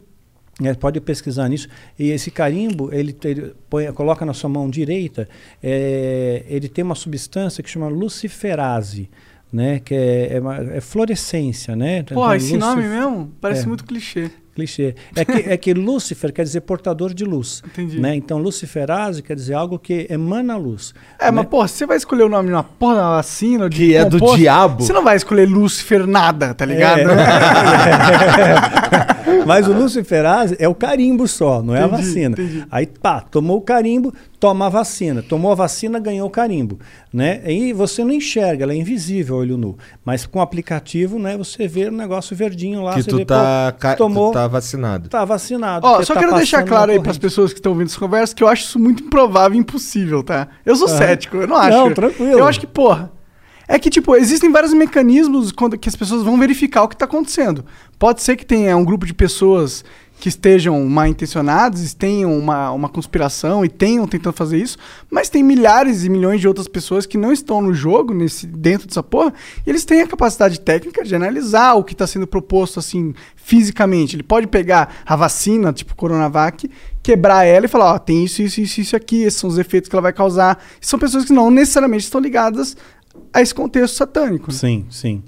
né, 0.62 0.74
pode 0.74 1.00
pesquisar 1.00 1.48
nisso. 1.48 1.70
E 1.98 2.10
esse 2.10 2.30
carimbo, 2.30 2.94
ele, 2.94 3.16
ele 3.24 3.54
põe- 3.70 3.94
coloca 3.94 4.26
na 4.26 4.34
sua 4.34 4.50
mão 4.50 4.70
direita, 4.70 5.26
é, 5.64 6.44
ele 6.50 6.68
tem 6.68 6.84
uma 6.84 6.96
substância 6.96 7.64
que 7.64 7.70
chama 7.70 7.88
luciferase, 7.88 9.10
né, 9.54 9.80
que 9.80 9.96
é, 9.96 10.34
é, 10.36 10.40
uma- 10.42 10.58
é 10.58 10.82
fluorescência, 10.82 11.78
né? 11.78 12.04
Pô, 12.04 12.14
Então, 12.14 12.36
esse 12.36 12.58
lucif- 12.58 12.60
nome 12.60 12.84
mesmo 12.90 13.32
parece 13.40 13.64
É. 13.64 13.68
muito 13.68 13.86
clichê. 13.86 14.30
Clichê. 14.56 14.96
É 15.16 15.26
que, 15.26 15.50
é 15.50 15.58
que 15.58 15.74
Lúcifer 15.74 16.34
quer 16.34 16.44
dizer 16.44 16.62
portador 16.62 17.14
de 17.14 17.24
luz. 17.24 17.62
Entendi. 17.66 18.00
Né? 18.00 18.16
Então, 18.16 18.38
luciferase 18.38 19.22
quer 19.22 19.36
dizer 19.36 19.54
algo 19.54 19.78
que 19.80 20.08
emana 20.10 20.58
luz. 20.58 20.94
É, 21.20 21.26
né? 21.26 21.32
mas, 21.32 21.46
pô, 21.48 21.68
você 21.68 21.86
vai 21.86 21.98
escolher 21.98 22.24
o 22.24 22.30
nome 22.30 22.48
de 22.50 22.54
uma 22.54 22.64
porra 22.64 23.22
de 23.70 23.78
Que 23.78 23.96
é 23.96 24.06
do 24.06 24.20
diabo. 24.36 24.84
Você 24.84 24.94
não 24.94 25.04
vai 25.04 25.16
escolher 25.16 25.48
Lúcifer 25.48 26.06
nada, 26.06 26.54
tá 26.54 26.66
ligado? 26.66 27.10
É. 27.12 28.00
Mas 29.46 29.68
o 29.68 29.74
luciferase 29.74 30.56
é 30.60 30.68
o 30.68 30.76
carimbo 30.76 31.28
só, 31.28 31.62
não 31.62 31.76
é 31.76 31.84
a 31.84 31.88
vacina. 31.88 32.36
entendi. 32.40 32.66
Aí, 32.70 32.86
pá, 32.86 33.22
tomou 33.22 33.58
o 33.58 33.62
carimbo, 33.62 34.14
toma 34.40 34.68
a 34.68 34.70
vacina. 34.70 35.22
Tomou 35.22 35.52
a 35.52 35.56
vacina, 35.56 36.00
ganhou 36.00 36.28
o 36.28 36.32
carimbo. 36.32 36.80
Né? 37.12 37.42
E 37.52 37.74
você 37.74 38.04
não 38.04 38.12
enxerga, 38.12 38.64
ela 38.64 38.74
é 38.74 38.76
invisível 38.78 39.36
olho 39.36 39.58
nu. 39.58 39.78
Mas 40.06 40.26
com 40.26 40.40
o 40.40 40.42
aplicativo, 40.42 41.20
né, 41.20 41.38
você 41.38 41.68
vê 41.68 41.88
o 41.88 41.92
negócio 41.92 42.36
verdinho 42.36 42.82
lá. 42.84 42.94
que 42.94 43.04
você 43.04 43.10
tu 43.10 43.18
vê, 43.18 43.26
tá, 43.26 43.72
pô, 43.74 43.80
ca- 43.80 43.96
tomou, 43.96 44.32
tu 44.32 44.36
tá 44.36 44.48
vacinado. 44.48 45.10
tá 45.10 45.26
vacinado. 45.26 45.86
Ó, 45.86 46.02
só 46.04 46.14
tá 46.14 46.20
quero 46.22 46.36
deixar 46.36 46.64
claro 46.64 46.92
aí 46.92 46.98
pras 47.00 47.18
corrente. 47.18 47.20
pessoas 47.22 47.52
que 47.52 47.60
estão 47.60 47.72
ouvindo 47.74 47.88
essa 47.88 48.00
conversa 48.00 48.34
que 48.36 48.44
eu 48.44 48.48
acho 48.48 48.64
isso 48.64 48.80
muito 48.80 49.04
improvável 49.04 49.58
e 49.58 49.60
impossível, 49.60 50.24
tá? 50.24 50.48
Eu 50.66 50.76
sou 50.76 50.88
Aham. 50.88 50.98
cético, 50.98 51.38
eu 51.38 51.48
não 51.48 51.58
acho. 51.58 51.78
Não, 51.78 51.94
tranquilo. 51.94 52.32
Eu 52.40 52.46
acho 52.48 52.60
que, 52.60 52.68
porra. 52.68 53.12
É 53.72 53.78
que, 53.78 53.92
tipo, 53.92 54.16
existem 54.16 54.52
vários 54.52 54.74
mecanismos 54.74 55.52
quando, 55.52 55.78
que 55.78 55.88
as 55.88 55.96
pessoas 55.96 56.24
vão 56.24 56.40
verificar 56.40 56.82
o 56.82 56.88
que 56.88 56.98
tá 56.98 57.06
acontecendo. 57.06 57.64
Pode 58.00 58.24
ser 58.24 58.36
que 58.36 58.44
tenha 58.44 58.76
um 58.76 58.84
grupo 58.84 59.06
de 59.06 59.14
pessoas 59.14 59.86
que 60.20 60.28
estejam 60.28 60.84
mal 60.86 61.08
intencionadas, 61.08 61.94
tenham 61.94 62.38
uma, 62.38 62.72
uma 62.72 62.90
conspiração 62.90 63.64
e 63.64 63.70
tenham 63.70 64.06
tentando 64.06 64.34
fazer 64.34 64.58
isso, 64.58 64.78
mas 65.10 65.30
tem 65.30 65.42
milhares 65.42 66.04
e 66.04 66.10
milhões 66.10 66.42
de 66.42 66.48
outras 66.48 66.68
pessoas 66.68 67.06
que 67.06 67.18
não 67.18 67.32
estão 67.32 67.62
no 67.62 67.74
jogo, 67.74 68.14
nesse, 68.14 68.46
dentro 68.46 68.86
dessa 68.86 69.02
porra, 69.02 69.34
e 69.66 69.70
eles 69.70 69.86
têm 69.86 70.02
a 70.02 70.08
capacidade 70.08 70.60
técnica 70.60 71.06
de 71.06 71.16
analisar 71.16 71.76
o 71.76 71.84
que 71.86 71.94
está 71.94 72.06
sendo 72.06 72.28
proposto, 72.28 72.80
assim, 72.80 73.14
fisicamente. 73.38 74.18
Ele 74.18 74.24
pode 74.24 74.48
pegar 74.48 74.94
a 75.06 75.16
vacina, 75.16 75.72
tipo 75.72 75.96
Coronavac, 75.96 76.70
quebrar 77.02 77.46
ela 77.46 77.66
e 77.66 77.70
falar, 77.70 77.94
ó, 77.94 77.98
tem 77.98 78.26
isso, 78.26 78.42
isso, 78.42 78.60
isso, 78.60 78.82
isso 78.82 78.96
aqui, 78.98 79.24
esses 79.24 79.40
são 79.40 79.50
os 79.50 79.58
efeitos 79.58 79.90
que 79.90 79.96
ela 79.96 80.02
vai 80.02 80.14
causar. 80.14 80.62
E 80.82 80.86
são 80.86 81.00
pessoas 81.00 81.24
que 81.24 81.32
não 81.32 81.50
necessariamente 81.50 82.04
estão 82.04 82.20
ligadas 82.20 82.76
a 83.34 83.42
esse 83.42 83.56
contexto 83.56 83.96
satânico. 83.96 84.52
né? 84.52 84.58
Sim, 84.58 84.86
sim. 84.90 85.24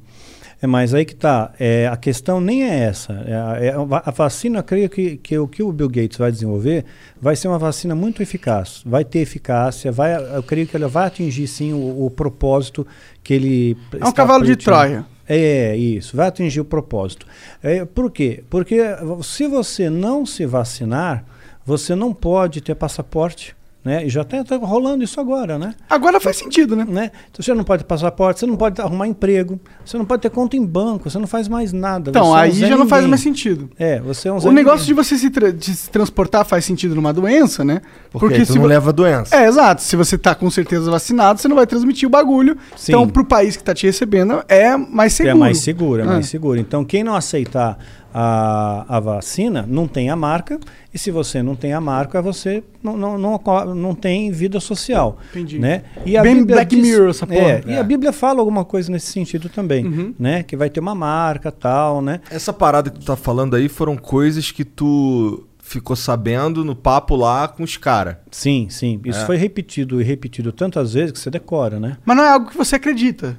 É, 0.62 0.68
mas 0.68 0.94
aí 0.94 1.04
que 1.06 1.16
tá. 1.16 1.52
É, 1.60 1.88
a 1.88 1.98
questão 1.98 2.40
nem 2.40 2.64
é 2.64 2.80
essa. 2.84 3.14
É, 3.26 3.34
a- 3.34 3.58
é 3.60 3.70
a 3.74 3.84
va- 3.84 4.04
a 4.06 4.12
vacina, 4.12 4.60
eu 4.60 4.64
creio 4.64 4.90
que, 4.90 5.18
que 5.18 5.38
o 5.38 5.48
que 5.48 5.64
o 5.64 5.72
Bill 5.72 5.90
Gates 5.90 6.18
vai 6.18 6.32
desenvolver 6.32 6.86
vai 7.20 7.36
ser 7.36 7.48
uma 7.48 7.58
vacina 7.58 7.96
muito 7.96 8.22
eficaz. 8.22 8.82
Vai 8.86 9.04
ter 9.04 9.20
eficácia, 9.20 9.92
vai, 9.92 10.14
eu 10.36 10.44
creio 10.44 10.68
que 10.68 10.76
ela 10.76 10.88
vai 10.88 11.08
atingir 11.08 11.48
sim 11.48 11.74
o, 11.74 12.06
o 12.06 12.12
propósito 12.12 12.86
que 13.24 13.34
ele. 13.34 13.78
É 14.00 14.06
um 14.06 14.12
cavalo 14.12 14.46
de 14.46 14.56
Troia. 14.56 15.06
É, 15.28 15.76
isso, 15.78 16.16
vai 16.18 16.28
atingir 16.28 16.60
o 16.60 16.66
propósito. 16.66 17.26
É, 17.64 17.86
por 17.86 18.12
quê? 18.12 18.44
Porque 18.50 18.80
se 19.24 19.48
você 19.48 19.90
não 19.90 20.26
se 20.26 20.46
vacinar, 20.46 21.24
você 21.66 21.96
não 21.96 22.14
pode 22.14 22.60
ter 22.62 22.76
passaporte. 22.76 23.56
Né? 23.84 24.06
E 24.06 24.10
já 24.10 24.22
está 24.22 24.38
rolando 24.58 25.04
isso 25.04 25.20
agora, 25.20 25.58
né? 25.58 25.74
Agora 25.90 26.20
faz 26.20 26.38
sentido, 26.38 26.76
né? 26.76 26.86
né? 26.88 27.12
Então 27.32 27.44
você 27.44 27.52
não 27.52 27.64
pode 27.64 27.84
ter 27.84 27.88
passaporte, 27.88 28.40
você 28.40 28.46
não 28.46 28.56
pode 28.56 28.80
arrumar 28.80 29.08
emprego, 29.08 29.60
você 29.84 29.98
não 29.98 30.06
pode 30.06 30.22
ter 30.22 30.30
conta 30.30 30.56
em 30.56 30.64
banco, 30.64 31.10
você 31.10 31.18
não 31.18 31.26
faz 31.26 31.48
mais 31.48 31.74
nada. 31.74 32.12
Então, 32.12 32.28
você 32.28 32.38
é 32.38 32.42
aí 32.42 32.52
já 32.54 32.78
não 32.78 32.88
faz 32.88 33.08
mais 33.08 33.22
sentido. 33.22 33.72
É, 33.80 34.00
você 34.00 34.28
é 34.28 34.32
um 34.32 34.38
O 34.38 34.52
negócio 34.52 34.86
de 34.86 34.92
Ninguém. 34.92 35.04
você 35.04 35.18
se, 35.18 35.30
tra- 35.32 35.52
de 35.52 35.74
se 35.76 35.90
transportar 35.90 36.46
faz 36.46 36.64
sentido 36.64 36.94
numa 36.94 37.12
doença, 37.12 37.64
né? 37.66 37.82
Porque, 38.12 38.42
tu 38.46 38.54
se 38.54 38.60
não 38.60 38.66
leva 38.68 38.94
doença. 38.94 39.36
É, 39.36 39.48
exato. 39.48 39.82
Se 39.82 39.96
você 39.96 40.16
tá 40.16 40.36
com 40.36 40.50
certeza 40.52 40.92
vacinado, 40.92 41.42
você 41.42 41.48
não 41.48 41.56
vai 41.56 41.66
transmitir 41.66 42.08
o 42.08 42.12
bagulho. 42.12 42.56
Sim. 42.78 42.92
Então, 42.92 43.10
pro 43.10 43.26
país 43.26 43.58
que 43.58 43.64
tá 43.64 43.74
te 43.74 43.88
recebendo, 43.88 44.44
é 44.48 44.78
mais 44.78 45.14
seguro. 45.14 45.36
É 45.36 45.40
mais 45.40 45.58
seguro, 45.58 46.02
é 46.02 46.06
Ah. 46.06 46.08
mais 46.08 46.28
seguro. 46.28 46.60
Então, 46.60 46.86
quem 46.86 47.04
não 47.04 47.16
aceitar 47.16 47.80
a, 48.14 48.86
a 48.88 49.00
vacina 49.00 49.66
não 49.68 49.88
tem 49.88 50.10
a 50.10 50.16
marca, 50.16 50.60
e 50.94 50.98
se 50.98 51.10
você 51.12 51.42
não 51.42 51.56
tem 51.56 51.74
a 51.74 51.80
marca, 51.82 52.22
você 52.22 52.64
não, 52.84 52.98
não, 52.98 53.18
não, 53.18 53.40
não 53.76 53.96
tem 53.96 54.32
vida 54.32 54.60
social. 54.60 55.18
Entendi. 55.32 55.58
Né? 55.60 55.84
E 56.06 56.18
a 56.18 56.22
Bem 56.22 56.36
Bíblia 56.38 56.56
Black 56.58 56.76
diz- 56.76 56.84
Mirror 56.86 57.10
essa 57.10 57.26
porra. 57.26 57.40
É, 57.40 57.64
E 57.68 57.72
É. 57.74 57.80
a 57.80 57.84
Bíblia 57.84 58.12
fala 58.12 58.40
alguma 58.40 58.66
coisa 58.66 58.92
nesse 58.92 59.08
sentido 59.12 59.48
também, 59.50 59.86
Uhum. 59.86 60.14
né? 60.20 60.44
Que 60.44 60.56
vai 60.58 60.70
ter 60.70 60.80
uma 60.80 60.96
marca 60.96 61.52
tal, 61.52 62.02
né? 62.02 62.20
Essa 62.30 62.52
parada 62.52 62.90
que 62.90 63.00
tu 63.00 63.06
tá 63.06 63.16
falando 63.16 63.56
aí 63.56 63.70
foram 63.70 63.96
coisas 63.96 64.52
que 64.52 64.66
tu 64.66 65.46
ficou 65.64 65.96
sabendo 65.96 66.66
no 66.66 66.76
papo 66.76 67.16
lá 67.16 67.48
com 67.48 67.64
os 67.64 67.78
caras. 67.78 68.18
Sim, 68.30 68.68
sim. 68.70 69.00
Isso 69.06 69.22
É. 69.22 69.26
foi 69.26 69.38
repetido 69.38 70.02
e 70.02 70.04
repetido 70.04 70.52
tantas 70.52 70.94
vezes 70.94 71.14
que 71.14 71.20
você 71.20 71.30
decora, 71.30 71.80
né? 71.80 71.96
Mas 72.04 72.18
não 72.18 72.24
é 72.26 72.30
algo 72.34 72.50
que 72.50 72.58
você 72.58 72.76
acredita. 72.76 73.38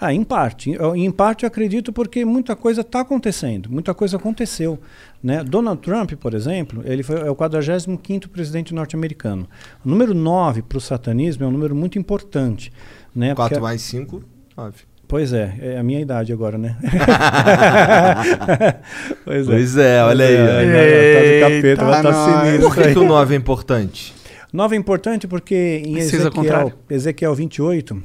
Ah, 0.00 0.14
em 0.14 0.24
parte. 0.24 0.72
Em 0.96 1.10
parte 1.10 1.44
eu 1.44 1.48
acredito 1.48 1.92
porque 1.92 2.24
muita 2.24 2.56
coisa 2.56 2.80
está 2.80 3.00
acontecendo, 3.00 3.70
muita 3.70 3.92
coisa 3.92 4.16
aconteceu. 4.16 4.78
Né? 5.22 5.44
Donald 5.44 5.82
Trump, 5.82 6.12
por 6.14 6.32
exemplo, 6.32 6.80
ele 6.86 7.02
foi, 7.02 7.20
é 7.20 7.30
o 7.30 7.36
45º 7.36 8.28
presidente 8.28 8.72
norte-americano. 8.74 9.46
O 9.84 9.88
número 9.90 10.14
9 10.14 10.62
para 10.62 10.78
o 10.78 10.80
satanismo 10.80 11.44
é 11.44 11.46
um 11.46 11.50
número 11.50 11.74
muito 11.74 11.98
importante. 11.98 12.72
Né? 13.14 13.34
4 13.34 13.56
Porque- 13.56 13.62
mais 13.62 13.82
5, 13.82 14.24
9. 14.56 14.78
Pois 15.06 15.32
é, 15.32 15.54
é 15.60 15.78
a 15.78 15.82
minha 15.82 16.00
idade 16.00 16.32
agora, 16.32 16.56
né? 16.56 16.76
pois 19.24 19.48
é. 19.48 19.50
Pois 19.50 19.76
é, 19.76 20.04
olha 20.04 20.24
aí. 20.24 20.34
É, 20.34 20.40
ó. 20.40 20.44
não, 20.44 20.52
não, 20.52 20.62
tá 20.62 20.68
do 21.26 21.40
capeta, 21.40 21.66
Eita, 21.66 22.02
tá 22.02 22.12
sinistro 22.44 22.68
Por 22.68 22.74
que, 22.74 22.80
aí. 22.82 22.92
que 22.92 22.98
o 23.00 23.04
9 23.04 23.34
é 23.34 23.36
importante? 23.36 24.14
9 24.52 24.76
é 24.76 24.78
importante 24.78 25.26
porque 25.28 25.82
em 25.84 25.92
Precisa 25.94 26.28
Ezequiel. 26.28 26.72
Ezequiel 26.88 27.34
28, 27.34 28.00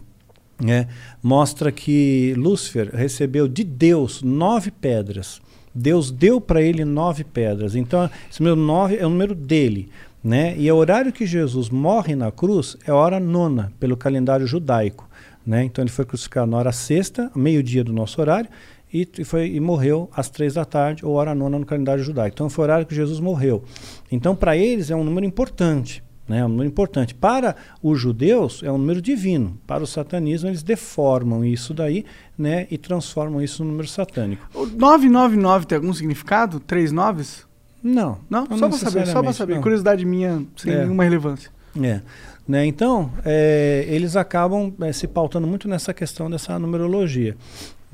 né, 0.60 0.88
mostra 1.22 1.72
que 1.72 2.34
Lúcifer 2.38 2.90
recebeu 2.94 3.48
de 3.48 3.64
Deus 3.64 4.22
nove 4.22 4.72
pedras. 4.72 5.41
Deus 5.73 6.10
deu 6.10 6.40
para 6.40 6.61
ele 6.61 6.86
nove 6.86 7.23
pedras. 7.23 7.76
Então, 7.76 8.10
esse 8.32 8.41
número 8.41 8.56
nove 8.56 8.95
é 8.95 9.06
o 9.06 9.10
número 9.10 9.36
dele. 9.36 9.90
Né? 10.23 10.56
E 10.57 10.72
o 10.72 10.76
horário 10.76 11.11
que 11.11 11.26
Jesus 11.26 11.69
morre 11.69 12.15
na 12.15 12.32
cruz 12.32 12.77
é 12.88 12.91
a 12.91 12.95
hora 12.95 13.19
nona, 13.19 13.72
pelo 13.80 13.95
calendário 13.95 14.48
judaico. 14.48 15.07
Né? 15.45 15.64
Então 15.65 15.84
ele 15.84 15.91
foi 15.91 16.03
crucificado 16.03 16.49
na 16.49 16.57
hora 16.57 16.72
sexta, 16.72 17.30
meio-dia 17.36 17.84
do 17.84 17.94
nosso 17.94 18.19
horário, 18.19 18.49
e, 18.91 19.07
e, 19.19 19.23
foi, 19.23 19.48
e 19.49 19.60
morreu 19.60 20.10
às 20.15 20.30
três 20.30 20.53
da 20.56 20.65
tarde, 20.65 21.06
ou 21.06 21.14
hora 21.14 21.36
nona 21.36 21.60
no 21.60 21.65
calendário 21.65 22.03
judaico. 22.03 22.34
Então 22.34 22.49
foi 22.49 22.64
o 22.64 22.65
horário 22.65 22.86
que 22.88 22.95
Jesus 22.95 23.19
morreu. 23.19 23.64
Então, 24.11 24.36
para 24.36 24.57
eles, 24.57 24.90
é 24.90 24.95
um 24.95 25.03
número 25.03 25.27
importante. 25.27 26.02
Né, 26.27 26.39
é 26.39 26.45
um 26.45 26.49
número 26.49 26.68
importante. 26.68 27.14
Para 27.14 27.56
os 27.84 27.99
judeus, 27.99 28.64
é 28.64 28.72
um 28.72 28.77
número 28.77 29.02
divino. 29.02 29.57
Para 29.68 29.84
o 29.84 29.88
satanismo, 29.88 30.49
eles 30.49 30.64
deformam 30.64 31.45
isso 31.45 31.73
daí 31.73 32.03
né, 32.38 32.65
e 32.72 32.77
transformam 32.77 33.41
isso 33.41 33.64
num 33.64 33.69
número 33.72 33.88
satânico. 33.88 34.47
O 34.53 34.65
999 34.65 35.68
tem 35.68 35.76
algum 35.76 35.93
significado? 35.93 36.60
Três 36.60 36.91
noves? 36.91 37.45
Não. 37.84 38.18
Não? 38.27 38.47
não 38.49 38.57
só 38.57 38.68
para 38.69 38.77
saber, 38.77 39.07
só 39.07 39.22
para 39.22 39.34
saber. 39.34 39.56
não. 39.56 39.61
Curiosidade 39.61 40.03
minha, 40.03 40.43
sem 40.57 40.73
É. 40.73 40.80
nenhuma 40.84 41.03
relevância. 41.03 41.52
É. 41.80 42.02
Né, 42.47 42.65
então, 42.65 43.11
é, 43.23 43.85
eles 43.88 44.15
acabam 44.15 44.73
é, 44.81 44.91
se 44.91 45.07
pautando 45.07 45.45
muito 45.47 45.68
nessa 45.68 45.93
questão 45.93 46.30
dessa 46.30 46.57
numerologia. 46.57 47.35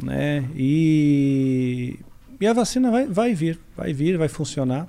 Né, 0.02 0.46
e, 0.56 2.00
e 2.40 2.48
a 2.48 2.54
vacina 2.54 2.90
vai, 2.90 3.06
vai 3.06 3.34
vir, 3.34 3.60
vai 3.76 3.92
vir, 3.92 4.18
vai 4.18 4.30
funcionar. 4.30 4.88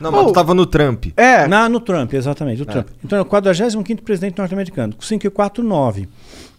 Não, 0.00 0.10
mas 0.12 0.22
Oh. 0.22 0.26
tu 0.26 0.32
tava 0.32 0.54
no 0.54 0.66
Trump. 0.66 1.06
É, 1.16 1.46
Na, 1.46 1.68
no 1.68 1.80
Trump, 1.80 2.12
exatamente, 2.14 2.62
o 2.62 2.64
É. 2.68 2.72
Trump. 2.72 2.88
Então, 3.04 3.18
é 3.18 3.22
o 3.22 3.24
45º 3.24 4.02
presidente 4.02 4.38
norte-americano, 4.38 4.94
549, 4.98 6.08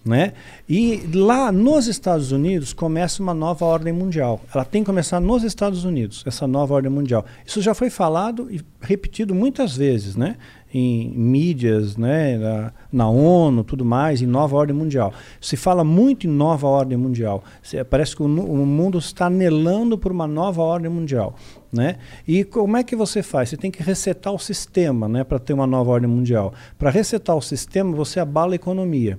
né? 0.05 0.33
E 0.69 1.07
lá 1.13 1.51
nos 1.51 1.87
Estados 1.87 2.31
Unidos 2.31 2.73
começa 2.73 3.21
uma 3.21 3.33
nova 3.33 3.65
ordem 3.65 3.91
mundial. 3.93 4.41
Ela 4.53 4.63
tem 4.65 4.81
que 4.81 4.85
começar 4.85 5.19
nos 5.19 5.43
Estados 5.43 5.83
Unidos, 5.85 6.23
essa 6.25 6.47
nova 6.47 6.73
ordem 6.73 6.91
mundial. 6.91 7.25
Isso 7.45 7.61
já 7.61 7.73
foi 7.73 7.89
falado 7.89 8.47
e 8.49 8.61
repetido 8.81 9.35
muitas 9.35 9.75
vezes, 9.75 10.15
né? 10.15 10.35
Em 10.79 11.09
mídias, 11.09 11.97
né? 11.97 12.37
Na, 12.37 12.73
na 12.91 13.09
ONU, 13.09 13.63
tudo 13.63 13.83
mais, 13.83 14.21
em 14.21 14.27
nova 14.27 14.55
ordem 14.55 14.75
mundial. 14.75 15.11
Se 15.41 15.57
fala 15.57 15.83
muito 15.83 16.27
em 16.27 16.29
nova 16.29 16.67
ordem 16.67 16.95
mundial. 16.97 17.43
Se- 17.63 17.83
parece 17.83 18.15
que 18.15 18.21
o, 18.21 18.25
o 18.25 18.65
mundo 18.65 18.99
está 18.99 19.25
anelando 19.25 19.97
por 19.97 20.11
uma 20.11 20.27
nova 20.27 20.61
ordem 20.61 20.91
mundial, 20.91 21.35
né? 21.73 21.95
E 22.27 22.43
como 22.43 22.77
é 22.77 22.83
que 22.83 22.95
você 22.95 23.23
faz? 23.23 23.49
Você 23.49 23.57
tem 23.57 23.71
que 23.71 23.81
resetar 23.81 24.31
o 24.31 24.37
sistema, 24.37 25.07
né? 25.07 25.23
Para 25.23 25.39
ter 25.39 25.53
uma 25.53 25.65
nova 25.65 25.89
ordem 25.89 26.09
mundial. 26.09 26.53
Para 26.77 26.91
resetar 26.91 27.35
o 27.35 27.41
sistema, 27.41 27.95
você 27.95 28.19
abala 28.19 28.53
a 28.53 28.55
economia. 28.55 29.17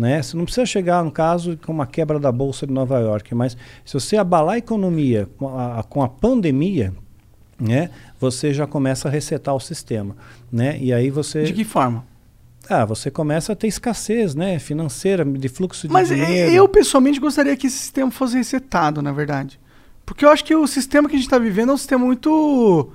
Né? 0.00 0.22
Você 0.22 0.36
não 0.36 0.44
precisa 0.44 0.66
chegar, 0.66 1.04
no 1.04 1.10
caso, 1.10 1.56
com 1.64 1.70
uma 1.70 1.86
quebra 1.86 2.18
da 2.18 2.32
Bolsa 2.32 2.66
de 2.66 2.72
Nova 2.72 2.98
York, 2.98 3.32
mas 3.34 3.56
se 3.84 3.94
você 3.94 4.16
abalar 4.16 4.54
a 4.54 4.58
economia 4.58 5.28
com 5.38 5.56
a, 5.56 5.84
com 5.84 6.02
a 6.02 6.08
pandemia, 6.08 6.92
né, 7.60 7.90
você 8.24 8.54
já 8.54 8.66
começa 8.66 9.08
a 9.08 9.10
resetar 9.10 9.54
o 9.54 9.60
sistema. 9.60 10.16
Né? 10.50 10.78
E 10.80 10.92
aí 10.92 11.10
você. 11.10 11.42
de 11.44 11.52
que 11.52 11.64
forma? 11.64 12.04
Ah, 12.68 12.84
você 12.86 13.10
começa 13.10 13.52
a 13.52 13.56
ter 13.56 13.66
escassez 13.66 14.34
né, 14.34 14.58
financeira, 14.58 15.22
de 15.24 15.48
fluxo 15.50 15.86
de 15.86 15.92
Mas 15.92 16.10
e- 16.10 16.14
dinheiro. 16.14 16.50
eu, 16.52 16.66
pessoalmente, 16.66 17.20
gostaria 17.20 17.54
que 17.56 17.66
esse 17.66 17.76
sistema 17.76 18.10
fosse 18.10 18.36
resetado, 18.36 19.02
na 19.02 19.12
verdade. 19.12 19.60
Porque 20.06 20.24
eu 20.24 20.30
acho 20.30 20.42
que 20.44 20.54
o 20.56 20.66
sistema 20.66 21.06
que 21.08 21.14
a 21.14 21.18
gente 21.18 21.28
tá 21.28 21.38
vivendo 21.38 21.70
é 21.70 21.74
um 21.74 21.76
sistema 21.76 22.04
muito 22.06 22.90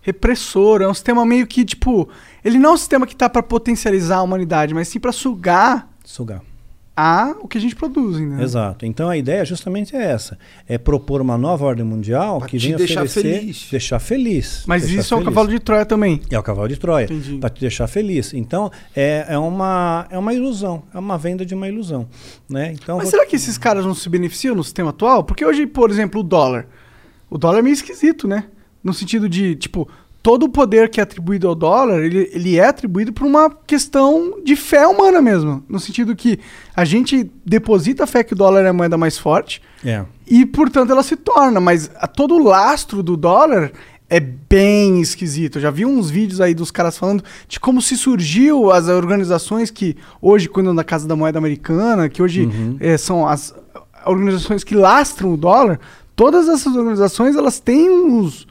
repressor, 0.00 0.80
é 0.82 0.88
um 0.88 0.94
sistema 0.94 1.26
meio 1.26 1.46
que, 1.46 1.64
tipo... 1.64 2.08
Ele 2.44 2.58
não 2.58 2.70
é 2.70 2.72
um 2.74 2.76
sistema 2.76 3.06
que 3.06 3.14
tá 3.16 3.28
pra 3.28 3.42
potencializar 3.42 4.18
a 4.18 4.22
humanidade, 4.22 4.72
mas 4.74 4.86
sim 4.88 4.98
pra 5.00 5.12
sugar 5.12 5.88
Sugar. 6.04 6.40
A 7.00 7.34
o 7.40 7.48
que 7.48 7.56
a 7.56 7.60
gente 7.60 7.74
produz, 7.74 8.18
né? 8.20 8.42
Exato. 8.42 8.84
Então 8.84 9.08
a 9.08 9.16
ideia 9.16 9.44
justamente 9.44 9.96
é 9.96 10.02
essa: 10.02 10.38
é 10.68 10.76
propor 10.76 11.20
uma 11.20 11.38
nova 11.38 11.64
ordem 11.64 11.84
mundial 11.84 12.38
Pra 12.38 12.48
que 12.48 12.58
venha 12.58 12.76
deixar 12.76 13.04
oferecer, 13.04 13.38
feliz. 13.40 13.68
deixar 13.70 13.98
feliz. 13.98 14.64
Mas 14.66 14.82
deixar 14.82 15.00
isso 15.00 15.14
é 15.14 15.16
feliz. 15.16 15.28
cavalo 15.28 15.48
de 15.48 15.58
Troia 15.60 15.86
também. 15.86 16.20
É 16.30 16.38
o 16.38 16.42
cavalo 16.42 16.68
de 16.68 16.76
Troia, 16.76 17.08
para 17.40 17.50
te 17.50 17.60
deixar 17.60 17.86
feliz. 17.86 18.34
Então, 18.34 18.70
é, 18.94 19.24
é, 19.28 19.38
uma, 19.38 20.06
é 20.10 20.18
uma 20.18 20.34
ilusão, 20.34 20.82
é 20.92 20.98
uma 20.98 21.16
venda 21.16 21.46
de 21.46 21.54
uma 21.54 21.68
ilusão. 21.68 22.06
Né? 22.48 22.72
Então, 22.72 22.96
Mas 22.98 23.04
vou- 23.04 23.10
será 23.12 23.24
que 23.26 23.36
esses 23.36 23.56
caras 23.56 23.84
não 23.86 23.94
se 23.94 24.08
beneficiam 24.08 24.54
no 24.54 24.62
sistema 24.64 24.90
atual? 24.90 25.24
Porque 25.24 25.44
hoje, 25.44 25.66
por 25.66 25.90
exemplo, 25.90 26.20
o 26.20 26.24
dólar. 26.24 26.66
O 27.30 27.38
dólar 27.38 27.60
é 27.60 27.62
meio 27.62 27.74
esquisito, 27.74 28.28
né? 28.28 28.44
No 28.82 28.92
sentido 28.92 29.28
de, 29.28 29.54
tipo, 29.56 29.88
todo 30.22 30.44
o 30.44 30.48
poder 30.48 30.90
que 30.90 31.00
é 31.00 31.02
atribuído 31.02 31.48
ao 31.48 31.54
dólar, 31.54 32.00
ele, 32.04 32.28
ele 32.32 32.58
é 32.58 32.66
atribuído 32.66 33.12
por 33.12 33.26
uma 33.26 33.50
questão 33.66 34.38
de 34.44 34.54
fé 34.54 34.86
humana 34.86 35.22
mesmo. 35.22 35.64
No 35.68 35.80
sentido 35.80 36.14
que 36.14 36.38
a 36.76 36.84
gente 36.84 37.30
deposita 37.44 38.04
a 38.04 38.06
fé 38.06 38.22
que 38.22 38.34
o 38.34 38.36
dólar 38.36 38.64
é 38.64 38.68
a 38.68 38.72
moeda 38.72 38.98
mais 38.98 39.16
forte 39.16 39.62
É. 39.84 40.04
e, 40.26 40.44
portanto, 40.44 40.90
ela 40.90 41.02
se 41.02 41.16
torna. 41.16 41.58
Mas 41.60 41.90
a- 41.96 42.06
todo 42.06 42.34
o 42.34 42.42
lastro 42.44 43.02
do 43.02 43.16
dólar 43.16 43.72
é 44.10 44.20
bem 44.20 45.00
esquisito. 45.00 45.56
Eu 45.56 45.62
já 45.62 45.70
vi 45.70 45.86
uns 45.86 46.10
vídeos 46.10 46.40
aí 46.40 46.52
dos 46.52 46.70
caras 46.70 46.98
falando 46.98 47.22
de 47.48 47.58
como 47.60 47.80
se 47.80 47.96
surgiu 47.96 48.70
as 48.72 48.88
organizações 48.88 49.70
que 49.70 49.96
hoje 50.20 50.48
cuidam 50.48 50.74
da 50.74 50.82
Casa 50.84 51.06
da 51.08 51.14
Moeda 51.16 51.38
Americana, 51.38 52.08
que 52.08 52.20
hoje 52.22 52.48
eh, 52.80 52.98
são 52.98 53.26
as 53.26 53.54
organizações 54.04 54.64
que 54.64 54.74
lastram 54.74 55.32
o 55.32 55.36
dólar. 55.36 55.78
Todas 56.16 56.48
essas 56.48 56.74
organizações, 56.76 57.36
elas 57.36 57.60
têm 57.60 57.88
uns, 57.88 58.46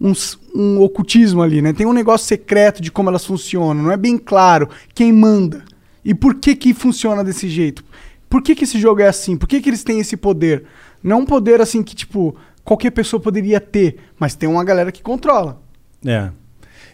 uns- 0.00 0.38
um 0.54 0.80
ocultismo 0.80 1.42
ali, 1.42 1.60
né? 1.60 1.72
Tem 1.72 1.86
um 1.86 1.92
negócio 1.92 2.26
secreto 2.26 2.80
de 2.80 2.90
como 2.90 3.08
elas 3.10 3.24
funcionam. 3.26 3.82
Não 3.82 3.92
é 3.92 3.96
bem 3.96 4.16
claro 4.16 4.68
quem 4.94 5.12
manda 5.12 5.64
e 6.04 6.14
por 6.14 6.36
que 6.36 6.56
que 6.56 6.72
funciona 6.72 7.22
desse 7.22 7.48
jeito. 7.48 7.84
Por 8.28 8.42
que 8.42 8.54
que 8.54 8.64
esse 8.64 8.78
jogo 8.78 9.00
é 9.00 9.08
assim? 9.08 9.36
Por 9.36 9.48
que 9.48 9.60
que 9.60 9.68
eles 9.68 9.84
têm 9.84 9.98
esse 10.00 10.16
poder? 10.16 10.64
Não 11.02 11.20
um 11.20 11.26
poder 11.26 11.60
assim 11.60 11.82
que, 11.82 11.94
tipo, 11.94 12.36
qualquer 12.64 12.90
pessoa 12.92 13.20
poderia 13.20 13.60
ter, 13.60 13.96
mas 14.18 14.34
tem 14.34 14.48
uma 14.48 14.64
galera 14.64 14.92
que 14.92 15.02
controla. 15.02 15.60
É. 16.06 16.30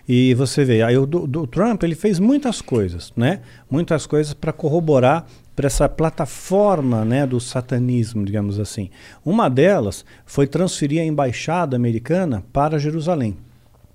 E 0.09 0.35
você 0.35 0.65
vê, 0.65 0.83
aí 0.83 0.97
o 0.97 1.05
do 1.05 1.47
Trump 1.47 1.83
ele 1.83 1.95
fez 1.97 2.19
muitas 2.19 2.62
coisas, 2.62 3.12
né? 3.16 3.41
Muitas 3.70 4.07
coisas 4.07 4.33
para 4.33 4.53
corroborar 4.53 5.27
para 5.57 5.66
essa 5.66 5.89
plataforma, 5.89 7.03
né, 7.05 7.27
do 7.27 7.41
satanismo, 7.41 8.24
digamos 8.24 8.61
assim. 8.61 8.91
Uma 9.24 9.49
delas 9.49 10.05
foi 10.27 10.47
transferir 10.47 11.01
a 11.01 11.05
embaixada 11.05 11.74
americana 11.74 12.45
para 12.53 12.78
Jerusalém. 12.78 13.37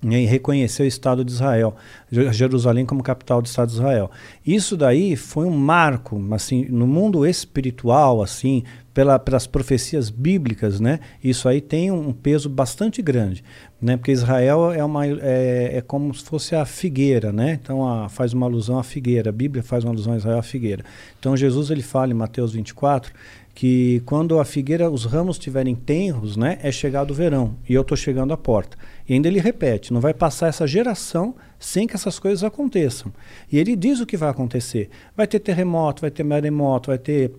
né, 0.04 0.20
E 0.20 0.26
reconhecer 0.26 0.82
o 0.82 0.86
Estado 0.86 1.24
de 1.24 1.30
Israel, 1.30 1.76
Je- 2.10 2.32
Jerusalém 2.32 2.84
como 2.84 3.04
capital 3.04 3.40
do 3.40 3.46
Estado 3.46 3.68
de 3.68 3.74
Israel. 3.74 4.10
Isso 4.44 4.76
daí 4.76 5.14
foi 5.14 5.46
um 5.46 5.56
marco, 5.56 6.20
assim, 6.32 6.64
no 6.68 6.88
mundo 6.88 7.24
espiritual, 7.24 8.20
assim, 8.20 8.64
pela, 8.94 9.18
pelas 9.18 9.46
profecias 9.46 10.10
bíblicas, 10.10 10.78
né? 10.78 11.00
Isso 11.22 11.48
aí 11.48 11.60
tem 11.60 11.90
um, 11.90 12.12
peso 12.12 12.48
bastante 12.48 13.00
grande, 13.00 13.42
né? 13.80 13.96
Porque 13.96 14.12
Israel 14.12 14.70
é 14.72 14.84
uma 14.84 15.06
é, 15.06 15.78
é 15.78 15.80
como 15.80 16.14
se 16.14 16.24
fosse 16.24 16.54
a 16.54 16.64
figueira, 16.64 17.32
né? 17.32 17.58
Então 17.60 17.88
a, 17.88 18.08
faz 18.08 18.32
uma 18.32 18.46
alusão 18.46 18.78
à 18.78 18.82
figueira. 18.82 19.30
A 19.30 19.32
Bíblia 19.32 19.62
faz 19.62 19.84
uma 19.84 19.92
alusão 19.92 20.12
a 20.12 20.16
Israel 20.16 20.38
à 20.38 20.42
figueira. 20.42 20.84
Então 21.18 21.36
Jesus 21.36 21.70
ele 21.70 21.82
fala 21.82 22.12
em 22.12 22.14
Mateus 22.14 22.52
24 22.52 23.12
que 23.54 24.02
quando 24.06 24.38
a 24.38 24.44
figueira, 24.44 24.90
os 24.90 25.04
ramos 25.04 25.36
estiverem 25.36 25.74
tenros, 25.74 26.36
né, 26.36 26.58
é 26.62 26.72
chegado 26.72 27.10
o 27.10 27.14
verão 27.14 27.54
e 27.68 27.74
eu 27.74 27.82
estou 27.82 27.96
chegando 27.96 28.32
à 28.32 28.36
porta. 28.36 28.78
E 29.06 29.12
ainda 29.12 29.28
ele 29.28 29.40
repete, 29.40 29.92
não 29.92 30.00
vai 30.00 30.14
passar 30.14 30.48
essa 30.48 30.66
geração 30.66 31.34
sem 31.58 31.86
que 31.86 31.94
essas 31.94 32.18
coisas 32.18 32.42
aconteçam. 32.42 33.12
E 33.50 33.58
ele 33.58 33.76
diz 33.76 34.00
o 34.00 34.06
que 34.06 34.16
vai 34.16 34.30
acontecer. 34.30 34.88
Vai 35.14 35.26
ter 35.26 35.38
terremoto, 35.38 36.00
vai 36.00 36.10
ter 36.10 36.24
maremoto, 36.24 36.88
vai 36.88 36.98
ter 36.98 37.32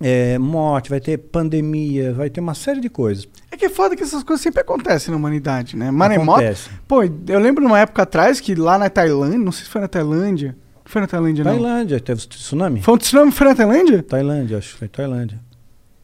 é, 0.00 0.38
morte, 0.38 0.88
vai 0.88 1.00
ter 1.00 1.18
pandemia, 1.18 2.12
vai 2.12 2.30
ter 2.30 2.40
uma 2.40 2.54
série 2.54 2.80
de 2.80 2.88
coisas. 2.88 3.28
É 3.50 3.56
que 3.56 3.66
é 3.66 3.68
foda 3.68 3.94
que 3.94 4.02
essas 4.02 4.22
coisas 4.22 4.42
sempre 4.42 4.62
acontecem 4.62 5.10
na 5.10 5.16
humanidade, 5.16 5.76
né? 5.76 5.90
Maremoto. 5.90 6.40
Acontece. 6.40 6.70
Pô, 6.88 7.02
eu 7.02 7.38
lembro 7.38 7.62
numa 7.62 7.78
época 7.78 8.02
atrás 8.02 8.40
que 8.40 8.54
lá 8.54 8.78
na 8.78 8.88
Tailândia, 8.88 9.38
não 9.38 9.52
sei 9.52 9.64
se 9.64 9.70
foi 9.70 9.80
na 9.80 9.88
Tailândia. 9.88 10.56
Foi 10.84 11.00
na 11.00 11.06
Tailândia, 11.06 11.44
não. 11.44 11.52
Tailândia, 11.52 12.00
teve 12.00 12.26
tsunami? 12.26 12.80
Foi 12.82 12.94
um 12.94 12.98
tsunami, 12.98 13.30
foi 13.30 13.46
na 13.46 13.54
Tailândia? 13.54 14.02
Tailândia, 14.02 14.58
acho 14.58 14.72
que 14.72 14.78
foi 14.78 14.88
Tailândia. 14.88 15.38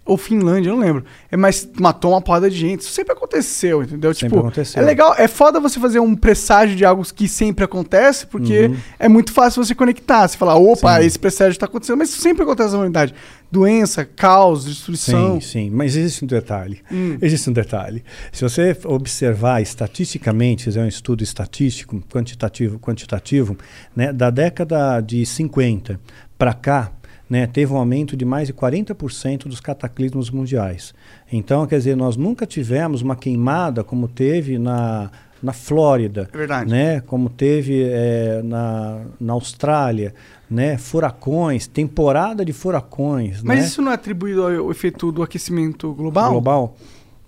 Ou 0.06 0.16
Finlândia, 0.16 0.70
não 0.70 0.78
lembro. 0.78 1.04
É, 1.30 1.36
mas 1.36 1.68
matou 1.80 2.12
uma 2.12 2.22
porrada 2.22 2.48
de 2.48 2.56
gente. 2.56 2.80
Isso 2.82 2.92
sempre 2.92 3.12
aconteceu, 3.12 3.82
entendeu? 3.82 4.14
Sempre 4.14 4.28
tipo, 4.28 4.38
aconteceu. 4.40 4.80
é 4.80 4.86
legal, 4.86 5.14
é 5.18 5.26
foda 5.26 5.58
você 5.58 5.80
fazer 5.80 5.98
um 5.98 6.14
presságio 6.14 6.76
de 6.76 6.84
algo 6.84 7.02
que 7.12 7.26
sempre 7.26 7.64
acontece, 7.64 8.24
porque 8.26 8.66
Uhum. 8.68 8.76
é 9.00 9.08
muito 9.08 9.32
fácil 9.32 9.64
você 9.64 9.74
conectar. 9.74 10.28
Você 10.28 10.36
falar, 10.38 10.54
opa, 10.56 11.00
Sim. 11.00 11.06
esse 11.06 11.18
presságio 11.18 11.52
está 11.52 11.66
acontecendo, 11.66 11.98
mas 11.98 12.10
isso 12.10 12.22
sempre 12.22 12.44
acontece 12.44 12.70
na 12.70 12.76
humanidade. 12.78 13.12
Doença, 13.50 14.04
caos, 14.04 14.64
destruição. 14.64 15.40
Sim, 15.40 15.46
sim, 15.48 15.70
mas 15.70 15.96
existe 15.96 16.24
um 16.24 16.28
detalhe. 16.28 16.80
Hum. 16.90 17.18
Existe 17.20 17.50
um 17.50 17.52
detalhe. 17.52 18.04
Se 18.32 18.42
você 18.42 18.76
observar 18.84 19.60
estatisticamente, 19.60 20.64
fizer 20.64 20.82
um 20.82 20.88
estudo 20.88 21.24
estatístico, 21.24 22.00
quantitativo, 22.12 22.78
quantitativo, 22.78 23.56
né, 23.94 24.12
da 24.12 24.30
década 24.30 25.00
de 25.00 25.24
50 25.26 25.98
para 26.38 26.52
cá, 26.52 26.92
né, 27.28 27.46
teve 27.46 27.72
um 27.72 27.76
aumento 27.76 28.16
de 28.16 28.24
mais 28.24 28.46
de 28.48 28.54
40% 28.54 29.48
dos 29.48 29.60
cataclismos 29.60 30.30
mundiais. 30.30 30.94
Então, 31.32 31.66
quer 31.66 31.78
dizer, 31.78 31.96
nós 31.96 32.16
nunca 32.16 32.46
tivemos 32.46 33.02
uma 33.02 33.16
queimada 33.16 33.82
como 33.82 34.06
teve 34.06 34.58
na, 34.58 35.10
na 35.42 35.52
Flórida, 35.52 36.28
É 36.32 36.36
verdade. 36.36 36.70
né? 36.70 37.00
Como 37.00 37.28
teve 37.28 37.82
é, 37.84 38.40
na, 38.44 39.02
na 39.18 39.32
Austrália, 39.32 40.14
né? 40.48 40.78
Furacões, 40.78 41.66
temporada 41.66 42.44
de 42.44 42.52
furacões, 42.52 43.42
Mas 43.42 43.58
né? 43.58 43.64
isso 43.66 43.82
não 43.82 43.90
é 43.90 43.94
atribuído 43.94 44.42
ao 44.44 44.70
efeito 44.70 45.10
do 45.10 45.22
aquecimento 45.22 45.92
global? 45.94 46.30
global? 46.30 46.76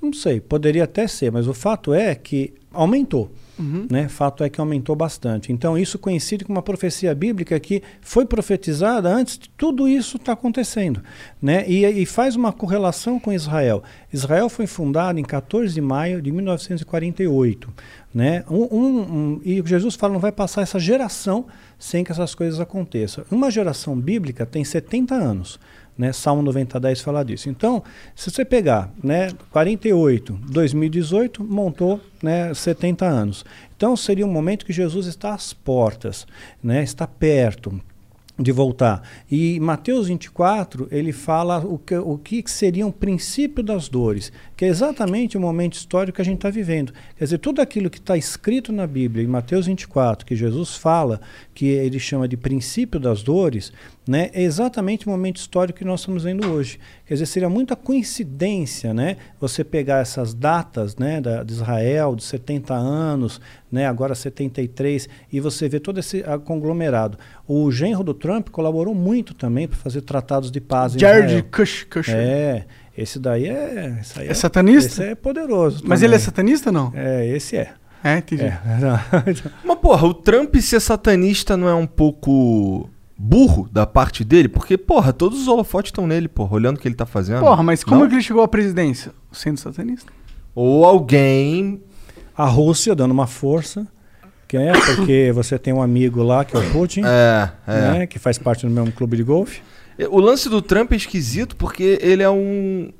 Não 0.00 0.12
sei, 0.12 0.40
poderia 0.40 0.84
até 0.84 1.08
ser, 1.08 1.32
mas 1.32 1.48
o 1.48 1.52
fato 1.54 1.92
é 1.92 2.14
que 2.14 2.54
aumentou. 2.72 3.30
Uhum. 3.58 3.86
Né? 3.90 4.08
Fato 4.08 4.44
é 4.44 4.48
que 4.48 4.60
aumentou 4.60 4.94
bastante. 4.94 5.52
Então, 5.52 5.76
isso 5.76 5.98
coincide 5.98 6.44
com 6.44 6.52
uma 6.52 6.62
profecia 6.62 7.14
bíblica 7.14 7.58
que 7.58 7.82
foi 8.00 8.24
profetizada 8.24 9.08
antes 9.08 9.38
de 9.38 9.48
tudo 9.50 9.88
isso 9.88 10.16
estar 10.16 10.32
acontecendo. 10.32 11.02
Né? 11.42 11.64
E, 11.68 11.84
e 11.84 12.06
faz 12.06 12.36
uma 12.36 12.52
correlação 12.52 13.18
com 13.18 13.32
Israel. 13.32 13.82
Israel 14.12 14.48
foi 14.48 14.66
fundado 14.66 15.18
em 15.18 15.24
14 15.24 15.74
de 15.74 15.80
maio 15.80 16.22
de 16.22 16.30
1948. 16.32 17.72
Né? 18.14 18.44
Um, 18.50 18.62
um- 18.76 19.00
um- 19.00 19.40
e 19.44 19.62
Jesus 19.66 19.94
fala: 19.94 20.12
não 20.14 20.20
vai 20.20 20.32
passar 20.32 20.62
essa 20.62 20.78
geração 20.78 21.46
sem 21.78 22.02
que 22.02 22.10
essas 22.12 22.34
coisas 22.34 22.58
aconteçam. 22.60 23.24
Uma 23.30 23.50
geração 23.50 23.98
bíblica 23.98 24.46
tem 24.46 24.64
70 24.64 25.14
anos. 25.14 25.58
Né? 25.98 26.12
Salmo 26.12 26.40
90, 26.42 26.78
10 26.78 27.00
fala 27.00 27.24
disso. 27.24 27.50
Então, 27.50 27.82
se 28.14 28.30
você 28.30 28.44
pegar 28.44 28.90
né, 29.02 29.30
48, 29.50 30.32
2018, 30.48 31.42
montou 31.42 32.00
né, 32.22 32.54
70 32.54 33.04
anos. 33.04 33.44
Então, 33.76 33.96
seria 33.96 34.24
um 34.24 34.30
momento 34.30 34.64
que 34.64 34.72
Jesus 34.72 35.06
está 35.06 35.34
às 35.34 35.52
portas, 35.52 36.24
né, 36.62 36.84
está 36.84 37.06
perto 37.06 37.80
de 38.38 38.52
voltar. 38.52 39.02
E 39.28 39.58
Mateus 39.58 40.06
24, 40.06 40.86
ele 40.92 41.12
fala 41.12 41.58
o 41.58 41.76
que, 41.76 41.96
o 41.96 42.16
que 42.16 42.42
seria 42.46 42.86
um 42.86 42.90
princípio 42.92 43.64
das 43.64 43.88
dores, 43.88 44.32
que 44.56 44.64
é 44.64 44.68
exatamente 44.68 45.36
o 45.36 45.40
momento 45.40 45.74
histórico 45.74 46.16
que 46.16 46.22
a 46.22 46.24
gente 46.24 46.36
está 46.36 46.48
vivendo. 46.48 46.92
Quer 47.16 47.24
dizer, 47.24 47.38
tudo 47.38 47.60
aquilo 47.60 47.90
que 47.90 47.98
está 47.98 48.16
escrito 48.16 48.72
na 48.72 48.86
Bíblia, 48.86 49.24
em 49.24 49.28
Mateus 49.28 49.66
24, 49.66 50.24
que 50.24 50.36
Jesus 50.36 50.76
fala, 50.76 51.20
que 51.52 51.66
ele 51.66 51.98
chama 51.98 52.28
de 52.28 52.36
princípio 52.36 53.00
das 53.00 53.24
dores, 53.24 53.72
né, 54.06 54.30
é 54.32 54.42
exatamente 54.42 55.06
o 55.06 55.10
momento 55.10 55.36
histórico 55.36 55.80
que 55.80 55.84
nós 55.84 56.00
estamos 56.00 56.22
vendo 56.22 56.50
hoje. 56.50 56.78
Quer 57.04 57.14
dizer, 57.14 57.26
seria 57.26 57.50
muita 57.50 57.74
coincidência, 57.74 58.94
né, 58.94 59.16
você 59.40 59.64
pegar 59.64 59.98
essas 59.98 60.32
datas, 60.32 60.96
né, 60.96 61.20
da, 61.20 61.42
de 61.42 61.52
Israel, 61.52 62.14
de 62.14 62.22
70 62.22 62.72
anos, 62.72 63.40
né, 63.70 63.86
agora 63.86 64.14
73, 64.14 65.08
e 65.32 65.40
você 65.40 65.68
ver 65.68 65.80
todo 65.80 65.98
esse 66.00 66.24
ah, 66.26 66.38
conglomerado. 66.38 67.18
O 67.46 67.70
genro 67.70 68.02
do 68.02 68.14
Trump 68.14 68.48
colaborou 68.48 68.94
muito 68.94 69.34
também 69.34 69.68
para 69.68 69.76
fazer 69.76 70.02
tratados 70.02 70.50
de 70.50 70.60
paz 70.60 70.94
Jared. 70.94 71.42
Kush, 71.44 71.84
Kushner. 71.84 72.16
É, 72.18 72.66
esse 72.96 73.18
daí 73.18 73.46
é... 73.46 73.98
Esse 74.00 74.20
aí 74.20 74.28
É 74.28 74.34
satanista? 74.34 75.02
Esse 75.02 75.10
é 75.12 75.14
poderoso 75.14 75.82
Mas 75.84 76.00
também. 76.00 76.04
ele 76.04 76.14
é 76.16 76.18
satanista 76.18 76.70
ou 76.70 76.72
não? 76.72 76.92
É, 76.94 77.26
esse 77.26 77.56
é. 77.56 77.72
É, 78.02 78.18
entendi. 78.18 78.44
É. 78.44 78.58
Mas, 79.64 79.78
porra, 79.78 80.06
o 80.06 80.14
Trump 80.14 80.54
ser 80.56 80.80
satanista 80.80 81.56
não 81.56 81.68
é 81.68 81.74
um 81.74 81.86
pouco 81.86 82.88
burro 83.16 83.68
da 83.72 83.86
parte 83.86 84.24
dele? 84.24 84.48
Porque, 84.48 84.78
porra, 84.78 85.12
todos 85.12 85.40
os 85.40 85.48
holofotes 85.48 85.88
estão 85.88 86.06
nele, 86.06 86.28
porra, 86.28 86.54
olhando 86.54 86.76
o 86.76 86.80
que 86.80 86.86
ele 86.86 86.94
tá 86.94 87.04
fazendo. 87.06 87.40
Porra, 87.40 87.62
mas 87.62 87.82
como 87.82 88.00
Não? 88.00 88.06
é 88.06 88.08
que 88.08 88.14
ele 88.14 88.22
chegou 88.22 88.42
à 88.42 88.48
presidência? 88.48 89.12
Sendo 89.32 89.58
satanista. 89.58 90.12
Ou 90.54 90.84
alguém. 90.84 91.82
A 92.38 92.46
Rússia 92.46 92.94
dando 92.94 93.10
uma 93.10 93.26
força, 93.26 93.86
que 94.46 94.56
é 94.56 94.72
porque 94.72 95.32
você 95.34 95.58
tem 95.58 95.74
um 95.74 95.82
amigo 95.82 96.22
lá 96.22 96.44
que 96.44 96.56
é 96.56 96.60
o 96.60 96.70
Putin, 96.70 97.02
É, 97.04 97.50
é. 97.66 97.80
né, 97.80 98.06
que 98.06 98.18
faz 98.18 98.38
parte 98.38 98.64
do 98.64 98.72
mesmo 98.72 98.92
clube 98.92 99.16
de 99.16 99.24
golfe. 99.24 99.60
O 100.10 100.20
lance 100.20 100.48
do 100.48 100.62
Trump 100.62 100.92
é 100.92 100.96
esquisito 100.96 101.56
porque 101.56 101.98
ele 102.00 102.22
é 102.22 102.30
um. 102.30 102.92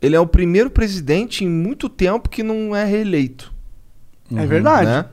Ele 0.00 0.14
é 0.14 0.20
o 0.20 0.26
primeiro 0.26 0.70
presidente 0.70 1.44
em 1.44 1.48
muito 1.48 1.88
tempo 1.88 2.28
que 2.28 2.44
não 2.44 2.76
é 2.76 2.84
reeleito. 2.84 3.52
É 4.32 4.46
verdade. 4.46 4.88
né? 4.88 5.06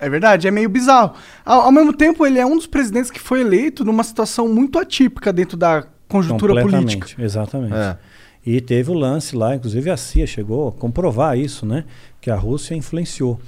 É 0.00 0.10
verdade, 0.10 0.48
é 0.48 0.50
meio 0.50 0.68
bizarro. 0.68 1.12
Ao, 1.44 1.60
ao 1.60 1.70
mesmo 1.70 1.92
tempo, 1.92 2.26
ele 2.26 2.40
é 2.40 2.44
um 2.44 2.56
dos 2.56 2.66
presidentes 2.66 3.08
que 3.08 3.20
foi 3.20 3.40
eleito 3.40 3.84
numa 3.84 4.02
situação 4.02 4.48
muito 4.48 4.76
atípica 4.80 5.32
dentro 5.32 5.56
da 5.56 5.86
conjuntura 6.08 6.54
Completamente, 6.54 6.96
política. 6.98 7.22
Exatamente. 7.22 7.72
É. 7.72 7.96
E 8.44 8.60
teve 8.60 8.90
o 8.90 8.94
lance 8.94 9.36
lá, 9.36 9.54
inclusive 9.54 9.88
a 9.88 9.96
CIA 9.96 10.26
chegou 10.26 10.68
a 10.68 10.72
comprovar 10.72 11.38
isso, 11.38 11.64
né? 11.64 11.84
Que 12.22 12.30
a 12.30 12.36
Rússia 12.36 12.74
influenciou. 12.74 13.38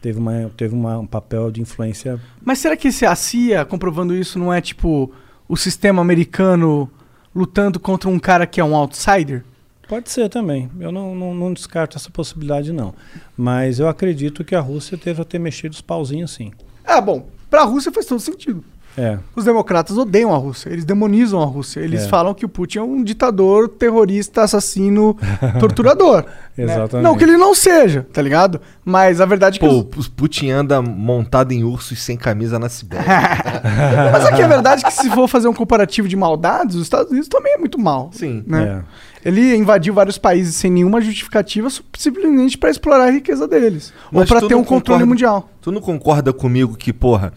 Teve, 0.00 0.18
uma, 0.18 0.50
teve 0.56 0.74
uma, 0.74 0.98
um 0.98 1.06
papel 1.06 1.52
de 1.52 1.60
influência. 1.60 2.20
Mas 2.44 2.58
será 2.58 2.76
que 2.76 2.88
esse, 2.88 3.06
a 3.06 3.14
CIA 3.14 3.64
comprovando 3.64 4.12
isso 4.12 4.36
não 4.36 4.52
é 4.52 4.60
tipo 4.60 5.12
o 5.48 5.56
sistema 5.56 6.02
americano 6.02 6.90
lutando 7.32 7.78
contra 7.78 8.10
um 8.10 8.18
cara 8.18 8.44
que 8.44 8.60
é 8.60 8.64
um 8.64 8.74
outsider? 8.74 9.44
Pode 9.86 10.10
ser 10.10 10.28
também. 10.28 10.70
Eu 10.80 10.90
não, 10.90 11.14
não, 11.14 11.34
não 11.34 11.52
descarto 11.52 11.96
essa 11.96 12.10
possibilidade, 12.10 12.72
não. 12.72 12.94
Mas 13.36 13.78
eu 13.78 13.86
acredito 13.86 14.42
que 14.42 14.54
a 14.54 14.60
Rússia 14.60 14.96
teve 14.96 15.24
ter 15.24 15.38
mexido 15.38 15.74
os 15.74 15.80
pauzinhos 15.80 16.32
sim. 16.32 16.50
Ah, 16.84 17.00
bom, 17.00 17.28
pra 17.50 17.62
Rússia 17.62 17.92
faz 17.92 18.06
todo 18.06 18.18
sentido. 18.18 18.64
É. 18.96 19.18
Os 19.34 19.44
democratas 19.44 19.96
odeiam 19.96 20.34
a 20.34 20.36
Rússia, 20.36 20.68
eles 20.68 20.84
demonizam 20.84 21.40
a 21.40 21.44
Rússia. 21.46 21.80
Eles 21.80 22.02
É. 22.02 22.08
falam 22.08 22.34
que 22.34 22.44
o 22.44 22.48
Putin 22.48 22.78
é 22.78 22.82
um 22.82 23.02
ditador, 23.02 23.68
terrorista, 23.68 24.42
assassino, 24.42 25.16
torturador. 25.58 26.24
né? 26.56 26.64
Exatamente. 26.64 27.02
Não 27.04 27.16
que 27.16 27.24
ele 27.24 27.36
não 27.38 27.54
seja, 27.54 28.06
tá 28.12 28.20
ligado? 28.20 28.60
Mas 28.84 29.20
a 29.20 29.24
verdade 29.26 29.56
é 29.56 29.60
que. 29.60 29.66
Pô, 29.66 29.86
os- 29.98 30.06
o 30.06 30.10
Putin 30.10 30.50
anda 30.50 30.82
montado 30.82 31.52
em 31.52 31.64
ursos 31.64 32.02
sem 32.02 32.16
camisa 32.16 32.58
na 32.58 32.68
Sibéria. 32.68 33.06
Mas 34.12 34.26
aqui 34.26 34.42
a 34.42 34.46
verdade 34.48 34.82
é 34.84 34.88
que 34.88 34.92
se 34.94 35.08
for 35.10 35.26
fazer 35.28 35.48
um 35.48 35.54
comparativo 35.54 36.06
de 36.08 36.16
maldades, 36.16 36.76
os 36.76 36.82
Estados 36.82 37.10
Unidos 37.10 37.28
também 37.28 37.54
é 37.54 37.58
muito 37.58 37.78
mal. 37.78 38.10
Sim. 38.12 38.44
Né? 38.46 38.82
Ele 39.24 39.54
invadiu 39.56 39.94
vários 39.94 40.18
países 40.18 40.54
sem 40.56 40.70
nenhuma 40.70 41.00
justificativa, 41.00 41.68
simplesmente 41.96 42.58
pra 42.58 42.70
explorar 42.70 43.04
a 43.04 43.10
riqueza 43.10 43.46
deles. 43.46 43.92
ou 44.12 44.18
Mas 44.20 44.28
pra 44.28 44.40
tu 44.40 44.48
ter 44.48 44.54
um 44.54 44.64
controle 44.64 45.04
mundial. 45.04 45.48
Tu 45.60 45.70
não 45.70 45.80
concorda 45.80 46.32
comigo 46.32 46.76
que, 46.76 46.92
porra, 46.92 47.32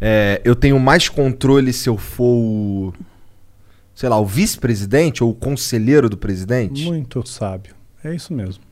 é, 0.00 0.40
eu 0.44 0.54
tenho 0.54 0.78
mais 0.78 1.08
controle 1.08 1.72
se 1.72 1.88
eu 1.88 1.96
for 1.96 2.24
o. 2.24 2.94
Sei 3.94 4.08
lá, 4.08 4.18
o 4.18 4.24
vice-presidente 4.24 5.24
ou 5.24 5.30
o 5.30 5.34
conselheiro 5.34 6.08
do 6.08 6.16
presidente? 6.16 6.84
Muito 6.84 7.26
sábio. 7.26 7.74
É 8.04 8.14
isso 8.14 8.32
mesmo. 8.32 8.62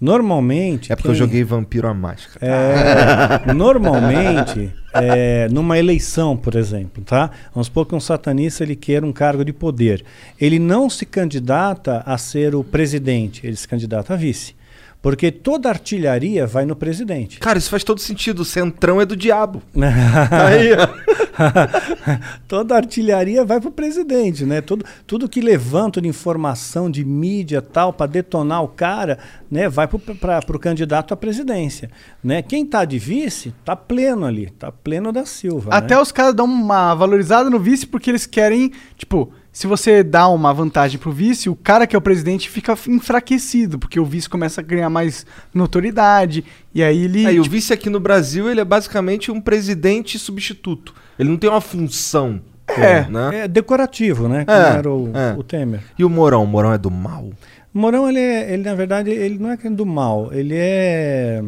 Normalmente. 0.00 0.90
É 0.90 0.96
porque 0.96 1.08
eu 1.08 1.12
quem- 1.12 1.18
joguei 1.18 1.44
Vampiro 1.44 1.86
à 1.86 1.92
Máscara. 1.92 2.38
É, 2.46 3.52
normalmente, 3.52 4.72
é, 4.94 5.46
numa 5.50 5.78
eleição, 5.78 6.34
por 6.36 6.54
exemplo, 6.56 7.04
tá? 7.04 7.30
Vamos 7.54 7.66
supor 7.66 7.84
que 7.84 7.94
um 7.94 8.00
satanista 8.00 8.62
ele 8.64 8.74
queira 8.74 9.04
um 9.04 9.12
cargo 9.12 9.44
de 9.44 9.52
poder. 9.52 10.02
Ele 10.40 10.58
não 10.58 10.88
se 10.88 11.04
candidata 11.04 12.02
a 12.06 12.16
ser 12.16 12.54
o 12.54 12.64
presidente, 12.64 13.46
ele 13.46 13.56
se 13.56 13.68
candidata 13.68 14.14
a 14.14 14.16
vice. 14.16 14.54
Porque 15.02 15.30
toda 15.30 15.68
artilharia 15.68 16.46
vai 16.46 16.66
no 16.66 16.76
presidente. 16.76 17.38
Cara, 17.38 17.58
isso 17.58 17.70
faz 17.70 17.82
todo 17.82 18.00
sentido. 18.00 18.40
O 18.40 18.44
centrão 18.44 19.00
é 19.00 19.06
do 19.06 19.16
diabo. 19.16 19.62
Aí, 19.74 20.72
ó. 20.74 21.30
Toda 22.46 22.76
artilharia 22.76 23.44
vai 23.44 23.58
para 23.60 23.68
o 23.70 23.72
presidente, 23.72 24.44
né? 24.44 24.60
Tudo, 24.60 24.84
tudo 25.06 25.28
que 25.28 25.40
levanta 25.40 26.02
de 26.02 26.08
informação, 26.08 26.90
de 26.90 27.02
mídia 27.04 27.62
tal, 27.62 27.92
para 27.92 28.06
detonar 28.06 28.62
o 28.62 28.68
cara, 28.68 29.18
né? 29.50 29.68
Vai 29.68 29.88
para 29.88 30.56
o 30.56 30.58
candidato 30.58 31.14
à 31.14 31.16
presidência. 31.16 31.90
Né? 32.22 32.42
Quem 32.42 32.66
tá 32.66 32.84
de 32.84 32.98
vice, 32.98 33.54
tá 33.64 33.74
pleno 33.74 34.26
ali, 34.26 34.50
tá 34.50 34.70
pleno 34.70 35.12
da 35.12 35.24
Silva. 35.24 35.70
Até 35.72 35.94
né? 35.94 36.00
os 36.00 36.12
caras 36.12 36.34
dão 36.34 36.44
uma 36.44 36.94
valorizada 36.94 37.48
no 37.48 37.58
vice 37.58 37.86
porque 37.86 38.10
eles 38.10 38.26
querem, 38.26 38.72
tipo, 38.96 39.32
se 39.52 39.66
você 39.66 40.02
dá 40.02 40.28
uma 40.28 40.52
vantagem 40.54 40.98
pro 40.98 41.10
vice, 41.10 41.48
o 41.48 41.56
cara 41.56 41.86
que 41.86 41.96
é 41.96 41.98
o 41.98 42.02
presidente 42.02 42.48
fica 42.48 42.76
enfraquecido, 42.88 43.78
porque 43.78 43.98
o 43.98 44.04
vice 44.04 44.28
começa 44.28 44.60
a 44.60 44.64
ganhar 44.64 44.88
mais 44.88 45.26
notoriedade, 45.52 46.44
e 46.74 46.82
aí 46.82 47.04
ele. 47.04 47.26
Aí, 47.26 47.38
o 47.38 47.42
tipo, 47.42 47.54
vice 47.54 47.72
aqui 47.72 47.90
no 47.90 47.98
Brasil, 48.00 48.50
ele 48.50 48.60
é 48.60 48.64
basicamente 48.64 49.30
um 49.30 49.40
presidente 49.40 50.18
substituto. 50.18 50.94
Ele 51.18 51.28
não 51.28 51.36
tem 51.36 51.50
uma 51.50 51.60
função. 51.60 52.40
É. 52.68 53.04
Né? 53.08 53.40
É 53.40 53.48
decorativo, 53.48 54.28
né? 54.28 54.44
Como 54.44 54.56
É, 54.56 54.76
era 54.76 54.90
o, 54.90 55.10
é. 55.12 55.34
o 55.36 55.42
Temer. 55.42 55.80
E 55.98 56.04
o 56.04 56.08
Morão? 56.08 56.44
O 56.44 56.46
Morão 56.46 56.72
é 56.72 56.78
do 56.78 56.90
mal? 56.90 57.30
O 57.74 57.78
Mourão, 57.78 58.08
ele, 58.08 58.20
é- 58.20 58.52
ele, 58.52 58.62
na 58.62 58.74
verdade, 58.74 59.10
ele 59.10 59.38
não 59.38 59.50
é 59.50 59.58
é 59.62 59.70
do 59.70 59.84
mal, 59.84 60.30
ele 60.32 60.54
é 60.56 61.42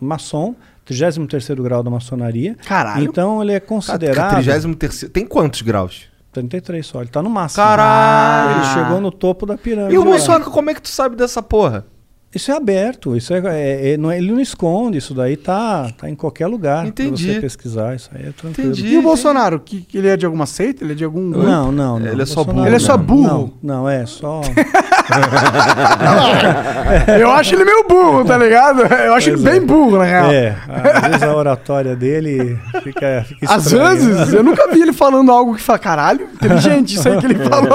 maçom, 0.00 0.54
33 0.84 1.48
grau 1.60 1.82
da 1.82 1.90
maçonaria. 1.90 2.56
Caralho. 2.66 3.04
Então 3.04 3.42
ele 3.42 3.52
é 3.52 3.60
considerado. 3.60 4.42
33 4.42 5.10
Tem 5.12 5.26
quantos 5.26 5.62
graus? 5.62 6.09
33 6.32 6.86
só, 6.86 7.00
ele 7.00 7.10
tá 7.10 7.22
no 7.22 7.30
máximo. 7.30 7.64
Caralho! 7.64 8.58
Ele 8.58 8.66
chegou 8.72 9.00
no 9.00 9.10
topo 9.10 9.44
da 9.46 9.58
pirâmide. 9.58 9.94
E 9.94 9.98
o. 9.98 10.04
Bolsonaro, 10.04 10.50
como 10.50 10.70
é 10.70 10.74
que 10.74 10.82
tu 10.82 10.88
sabe 10.88 11.16
dessa 11.16 11.42
porra? 11.42 11.86
Isso 12.32 12.52
é 12.52 12.56
aberto, 12.56 13.16
isso 13.16 13.34
é, 13.34 13.38
é- 13.44 13.92
é- 13.92 13.96
não 13.96 14.08
é- 14.08 14.18
ele 14.18 14.30
não 14.30 14.40
esconde, 14.40 14.96
isso 14.98 15.12
daí 15.12 15.36
tá, 15.36 15.90
tá 15.98 16.08
em 16.08 16.14
qualquer 16.14 16.46
lugar. 16.46 16.82
pra 16.82 16.88
Entendi. 16.88 17.34
você 17.34 17.40
pesquisar, 17.40 17.96
isso 17.96 18.08
aí 18.14 18.28
é 18.28 18.32
tranquilo. 18.32 18.70
Entendi. 18.70 18.86
E 18.94 18.98
o 18.98 19.02
Bolsonaro? 19.02 19.58
Que, 19.58 19.80
que 19.80 19.98
ele 19.98 20.06
é 20.06 20.16
de 20.16 20.24
alguma 20.24 20.46
seita? 20.46 20.84
Ele 20.84 20.92
é 20.92 20.96
de 20.96 21.04
algum. 21.04 21.28
grupo? 21.30 21.44
Não, 21.44 21.72
não, 21.72 21.98
não. 21.98 22.06
Ele 22.06 22.22
é 22.22 22.26
só 22.26 22.44
burro. 22.44 22.64
Ele 22.66 22.76
é 22.76 22.78
só 22.78 22.96
burro. 22.96 23.52
Não, 23.60 23.80
não, 23.80 23.88
é 23.88 24.06
só. 24.06 24.42
Eu 27.18 27.30
acho 27.32 27.54
ele 27.54 27.64
meio 27.64 27.84
burro, 27.88 28.24
tá 28.24 28.36
ligado? 28.38 28.82
Eu 28.82 29.14
acho 29.14 29.30
ele 29.30 29.42
bem 29.42 29.60
burro, 29.60 29.98
na 29.98 30.04
real. 30.04 30.30
É, 30.30 30.56
às 30.68 31.02
vezes 31.08 31.22
a 31.22 31.34
oratória 31.34 31.96
dele 31.96 32.58
fica, 32.82 33.24
fica 33.26 33.54
Às 33.54 33.66
estranha. 33.66 33.90
vezes, 33.96 34.32
eu 34.32 34.42
nunca 34.42 34.70
vi 34.72 34.80
ele 34.82 34.92
falando 34.92 35.30
algo 35.32 35.54
que 35.56 35.62
fala, 35.62 35.78
caralho, 35.78 36.28
inteligente 36.34 36.94
isso 36.94 37.08
aí 37.08 37.18
que 37.18 37.26
ele 37.26 37.34
falou. 37.48 37.70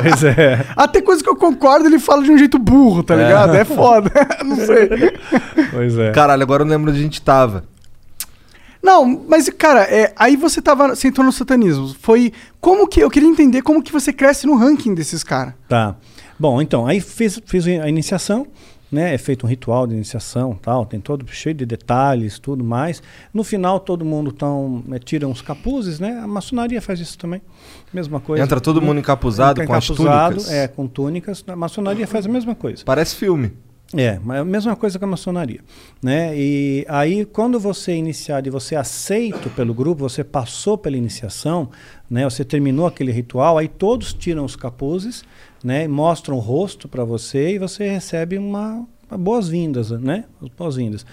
Pois 0.00 0.24
é. 0.24 0.64
Até 0.76 1.00
coisa 1.02 1.22
que 1.22 1.28
eu 1.28 1.36
concordo, 1.36 1.86
ele 1.86 1.98
fala 1.98 2.22
de 2.22 2.30
um 2.30 2.38
jeito 2.38 2.58
burro, 2.58 3.02
tá 3.02 3.14
ligado? 3.14 3.54
É, 3.54 3.64
foda. 3.64 3.81
Não 4.44 4.56
sei. 4.56 4.88
Pois 5.70 5.98
é. 5.98 6.10
Caralho, 6.12 6.42
agora 6.42 6.62
eu 6.62 6.66
lembro 6.66 6.90
onde 6.90 7.00
a 7.00 7.02
gente 7.02 7.20
tava. 7.20 7.64
Não, 8.82 9.06
mas, 9.28 9.48
cara, 9.50 9.82
é, 9.84 10.12
aí 10.16 10.36
você 10.36 10.60
tava. 10.60 10.88
Você 10.88 11.08
entrou 11.08 11.24
no 11.24 11.32
satanismo. 11.32 11.94
Foi. 12.00 12.32
Como 12.60 12.88
que. 12.88 13.00
Eu 13.00 13.08
queria 13.08 13.28
entender 13.28 13.62
como 13.62 13.82
que 13.82 13.92
você 13.92 14.12
cresce 14.12 14.46
no 14.46 14.56
ranking 14.56 14.92
desses 14.92 15.22
caras. 15.22 15.54
Tá. 15.68 15.94
Bom, 16.38 16.60
então, 16.60 16.84
aí 16.84 17.00
fiz, 17.00 17.40
fiz 17.46 17.64
a 17.68 17.88
iniciação, 17.88 18.48
né? 18.90 19.14
É 19.14 19.18
feito 19.18 19.46
um 19.46 19.48
ritual 19.48 19.86
de 19.86 19.94
iniciação 19.94 20.58
tal, 20.60 20.84
tem 20.84 20.98
todo 21.00 21.24
cheio 21.28 21.54
de 21.54 21.64
detalhes, 21.64 22.40
tudo 22.40 22.64
mais. 22.64 23.00
No 23.32 23.44
final, 23.44 23.78
todo 23.78 24.04
mundo 24.04 24.32
tão, 24.32 24.82
né, 24.84 24.98
tira 24.98 25.28
uns 25.28 25.40
capuzes, 25.40 26.00
né? 26.00 26.18
A 26.18 26.26
maçonaria 26.26 26.82
faz 26.82 26.98
isso 26.98 27.16
também. 27.16 27.40
Mesma 27.92 28.18
coisa. 28.18 28.42
Entra 28.42 28.60
todo 28.60 28.82
mundo 28.82 28.98
encapuzado 28.98 29.60
Entra 29.60 29.66
com 29.66 29.74
as 29.74 29.84
encapuzado, 29.84 30.34
túnicas. 30.34 30.52
É, 30.52 30.66
com 30.66 30.88
túnicas. 30.88 31.44
A 31.46 31.54
maçonaria 31.54 32.06
faz 32.08 32.26
a 32.26 32.28
mesma 32.28 32.56
coisa. 32.56 32.82
Parece 32.84 33.14
filme. 33.14 33.52
É, 33.94 34.18
mas 34.24 34.38
é 34.38 34.40
a 34.40 34.44
mesma 34.44 34.74
coisa 34.74 34.98
que 34.98 35.04
a 35.04 35.06
maçonaria, 35.06 35.60
né? 36.02 36.32
E 36.34 36.86
aí 36.88 37.26
quando 37.26 37.60
você 37.60 37.92
é 37.92 37.96
iniciado 37.96 38.48
e 38.48 38.50
você 38.50 38.74
é 38.74 38.78
aceito 38.78 39.50
pelo 39.50 39.74
grupo, 39.74 40.08
você 40.08 40.24
passou 40.24 40.78
pela 40.78 40.96
iniciação, 40.96 41.68
né? 42.10 42.24
Você 42.24 42.42
terminou 42.42 42.86
aquele 42.86 43.12
ritual, 43.12 43.58
aí 43.58 43.68
todos 43.68 44.14
tiram 44.14 44.46
os 44.46 44.56
capuzes, 44.56 45.24
né? 45.62 45.86
Mostram 45.86 46.36
o 46.36 46.40
rosto 46.40 46.88
para 46.88 47.04
você 47.04 47.54
e 47.54 47.58
você 47.58 47.86
recebe 47.86 48.38
uma, 48.38 48.86
uma 49.10 49.18
boas-vindas, 49.18 49.90
né? 49.90 50.24
As 50.40 50.48
boas-vindas. 50.48 51.04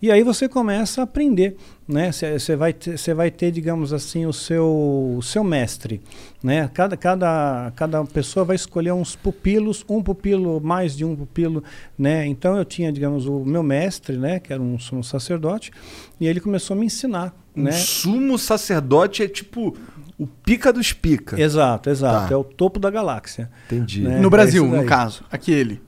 E 0.00 0.12
aí 0.12 0.22
você 0.22 0.48
começa 0.48 1.00
a 1.00 1.04
aprender, 1.04 1.56
né? 1.86 2.12
Você 2.12 2.54
vai 2.54 2.72
ter, 2.72 2.96
você 2.96 3.12
vai 3.12 3.30
ter, 3.30 3.50
digamos 3.50 3.92
assim, 3.92 4.26
o 4.26 4.32
seu, 4.32 5.16
o 5.18 5.22
seu 5.22 5.42
mestre, 5.42 6.00
né? 6.42 6.70
Cada, 6.72 6.96
cada, 6.96 7.72
cada 7.74 8.04
pessoa 8.04 8.44
vai 8.44 8.54
escolher 8.54 8.92
uns 8.92 9.16
pupilos, 9.16 9.84
um 9.88 10.00
pupilo, 10.00 10.60
mais 10.60 10.96
de 10.96 11.04
um 11.04 11.16
pupilo, 11.16 11.64
né? 11.98 12.26
Então 12.26 12.56
eu 12.56 12.64
tinha, 12.64 12.92
digamos, 12.92 13.26
o 13.26 13.44
meu 13.44 13.62
mestre, 13.62 14.16
né? 14.16 14.38
Que 14.38 14.52
era 14.52 14.62
um 14.62 14.78
sumo 14.78 15.02
sacerdote, 15.02 15.72
e 16.20 16.26
ele 16.28 16.40
começou 16.40 16.76
a 16.76 16.78
me 16.78 16.86
ensinar, 16.86 17.34
Um 17.56 17.64
né? 17.64 17.72
sumo 17.72 18.38
sacerdote 18.38 19.24
é 19.24 19.28
tipo 19.28 19.76
o 20.16 20.26
pica 20.26 20.72
dos 20.72 20.92
pica. 20.92 21.40
Exato, 21.40 21.90
exato. 21.90 22.28
Tá. 22.28 22.34
É 22.34 22.36
o 22.36 22.44
topo 22.44 22.78
da 22.78 22.90
galáxia. 22.90 23.50
Entendi. 23.66 24.02
né? 24.02 24.20
no 24.20 24.26
É 24.26 24.30
Brasil, 24.30 24.64
isso 24.64 24.76
no 24.76 24.84
caso. 24.84 25.24
Aqui 25.30 25.52
ele. 25.52 25.80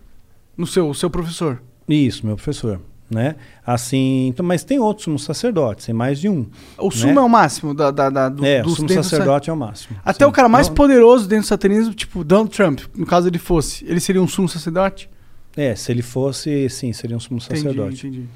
No 0.56 0.66
seu, 0.66 0.92
seu 0.94 1.10
professor. 1.10 1.60
Isso, 1.88 2.24
meu 2.24 2.36
professor. 2.36 2.80
Né? 3.10 3.34
Assim, 3.66 4.28
então, 4.28 4.46
mas 4.46 4.62
tem 4.62 4.78
outros 4.78 5.04
sumos 5.04 5.24
sacerdotes, 5.24 5.84
tem 5.86 5.92
mais 5.92 6.20
de 6.20 6.28
um. 6.28 6.46
O 6.78 6.92
sumo 6.92 7.12
né? 7.14 7.18
é 7.20 7.24
o 7.24 7.28
máximo 7.28 7.74
da, 7.74 7.90
da, 7.90 8.08
da- 8.08 8.28
do, 8.28 8.46
É, 8.46 8.60
o 8.60 8.64
dos 8.64 8.76
sumo 8.76 8.86
dentro 8.86 9.02
do 9.02 9.08
sacerdote 9.08 9.50
é 9.50 9.52
o 9.52 9.56
máximo. 9.56 9.96
Até 10.04 10.24
Sim. 10.24 10.30
o 10.30 10.32
cara 10.32 10.48
mais 10.48 10.68
Não- 10.68 10.74
poderoso 10.76 11.26
dentro 11.26 11.44
do 11.44 11.48
satanismo, 11.48 11.92
tipo 11.92 12.22
Donald 12.22 12.50
Trump, 12.54 12.82
no 12.96 13.04
caso 13.04 13.26
ele 13.26 13.38
fosse, 13.38 13.84
ele 13.84 13.98
seria 13.98 14.22
um 14.22 14.28
sumo 14.28 14.48
sacerdote? 14.48 15.10
É, 15.56 15.74
se 15.74 15.90
ele 15.90 16.02
fosse, 16.02 16.68
sim, 16.70 16.92
seria 16.92 17.16
um 17.16 17.20
sumo 17.20 17.40
sacerdote. 17.40 18.06
Entendi, 18.06 18.18
entendi. 18.20 18.28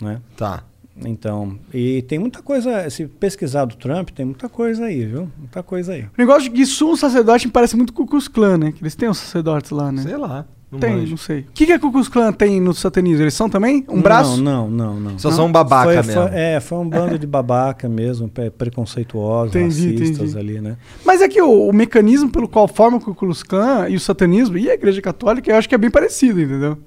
Né? 0.00 0.20
Tá. 0.36 0.62
Então, 1.04 1.58
e 1.74 2.02
tem 2.02 2.18
muita 2.20 2.42
coisa, 2.42 2.88
se 2.90 3.06
pesquisar 3.06 3.64
do 3.64 3.74
Trump, 3.74 4.10
tem 4.10 4.24
muita 4.26 4.48
coisa 4.48 4.84
aí, 4.84 5.04
viu? 5.04 5.28
Muita 5.36 5.62
coisa 5.64 5.94
aí. 5.94 6.02
O 6.02 6.10
negócio 6.16 6.48
de 6.52 6.64
sumo 6.66 6.96
sacerdote 6.96 7.46
me 7.46 7.52
parece 7.52 7.76
muito 7.76 7.92
Ku 7.92 8.06
Klux 8.06 8.28
Klan, 8.28 8.58
né? 8.58 8.70
Que 8.72 8.82
eles 8.84 8.94
têm 8.94 9.08
os 9.08 9.18
sacerdotes 9.18 9.70
lá, 9.72 9.90
né? 9.90 10.02
Sei 10.02 10.16
lá. 10.16 10.46
Não 10.72 10.78
tem, 10.80 10.96
manjo. 10.96 11.10
não 11.10 11.16
sei. 11.18 11.40
O 11.40 11.52
que, 11.52 11.66
que 11.66 11.72
a 11.72 11.78
Ku 11.78 11.92
Klux 11.92 12.08
Klan 12.08 12.32
tem 12.32 12.58
no 12.60 12.72
satanismo? 12.72 13.22
Eles 13.22 13.34
são 13.34 13.48
também? 13.50 13.84
Um 13.88 14.00
braço? 14.00 14.40
Não, 14.42 14.70
não, 14.70 14.94
não, 14.94 15.10
não. 15.12 15.18
Só 15.18 15.30
são 15.30 15.52
babaca 15.52 15.84
Foi- 15.84 15.96
mesmo. 15.96 16.12
foi- 16.12 16.30
é, 16.32 16.60
foi 16.60 16.78
um 16.78 16.88
bando 16.88 17.18
de 17.18 17.26
babaca 17.26 17.88
mesmo, 17.88 18.26
pre- 18.28 18.50
preconceituosos, 18.50 19.54
Entendi, 19.54 19.92
racistas 19.92 20.30
entendi. 20.34 20.38
ali, 20.38 20.60
né? 20.62 20.76
Mas 21.04 21.20
é 21.20 21.28
que 21.28 21.40
o, 21.42 21.68
o 21.68 21.72
mecanismo 21.74 22.30
pelo 22.30 22.48
qual 22.48 22.66
forma 22.66 22.96
o 22.96 23.00
Ku 23.00 23.14
Klux 23.14 23.42
Klan 23.42 23.88
e 23.90 23.96
o 23.96 24.00
satanismo 24.00 24.56
e 24.56 24.70
a 24.70 24.74
igreja 24.74 25.02
católica, 25.02 25.50
eu 25.50 25.56
acho 25.56 25.68
que 25.68 25.74
é 25.74 25.78
bem 25.78 25.90
parecido, 25.90 26.40
entendeu? 26.40 26.78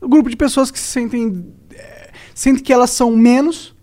O 0.00 0.08
grupo 0.08 0.28
de 0.28 0.36
pessoas 0.36 0.70
que 0.70 0.78
se 0.78 0.84
sentem... 0.86 1.46
é, 1.74 2.10
sentem 2.34 2.62
que 2.62 2.72
elas 2.72 2.90
são 2.90 3.10
menos... 3.16 3.73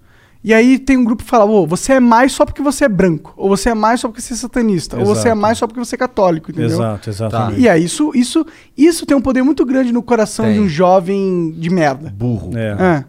E 0.43 0.53
aí 0.53 0.79
tem 0.79 0.97
um 0.97 1.03
grupo 1.03 1.23
que 1.23 1.29
fala, 1.29 1.45
ô, 1.45 1.67
você 1.67 1.93
é 1.93 1.99
mais 1.99 2.31
só 2.31 2.45
porque 2.45 2.63
você 2.63 2.85
é 2.85 2.89
branco. 2.89 3.31
Ou 3.37 3.47
você 3.47 3.69
é 3.69 3.73
mais 3.75 3.99
só 3.99 4.07
porque 4.07 4.21
você 4.21 4.33
é 4.33 4.37
satanista. 4.37 4.97
Ou 4.97 5.05
você 5.05 5.19
é 5.19 5.31
Exato. 5.31 5.41
mais 5.41 5.57
só 5.59 5.67
porque 5.67 5.79
você 5.79 5.95
é 5.95 5.97
católico, 5.97 6.49
entendeu? 6.49 6.71
Exato, 6.77 7.09
exatamente. 7.09 7.61
E 7.61 7.69
aí, 7.69 7.83
isso, 7.83 8.11
isso, 8.15 8.43
isso 8.75 9.05
tem 9.05 9.15
um 9.15 9.21
poder 9.21 9.43
muito 9.43 9.63
grande 9.63 9.91
no 9.91 10.01
coração 10.01 10.45
Tem. 10.45 10.55
de 10.55 10.59
um 10.61 10.67
jovem 10.67 11.51
de 11.55 11.69
merda. 11.69 12.11
Burro. 12.17 12.57
É. 12.57 12.71
É. 12.71 13.05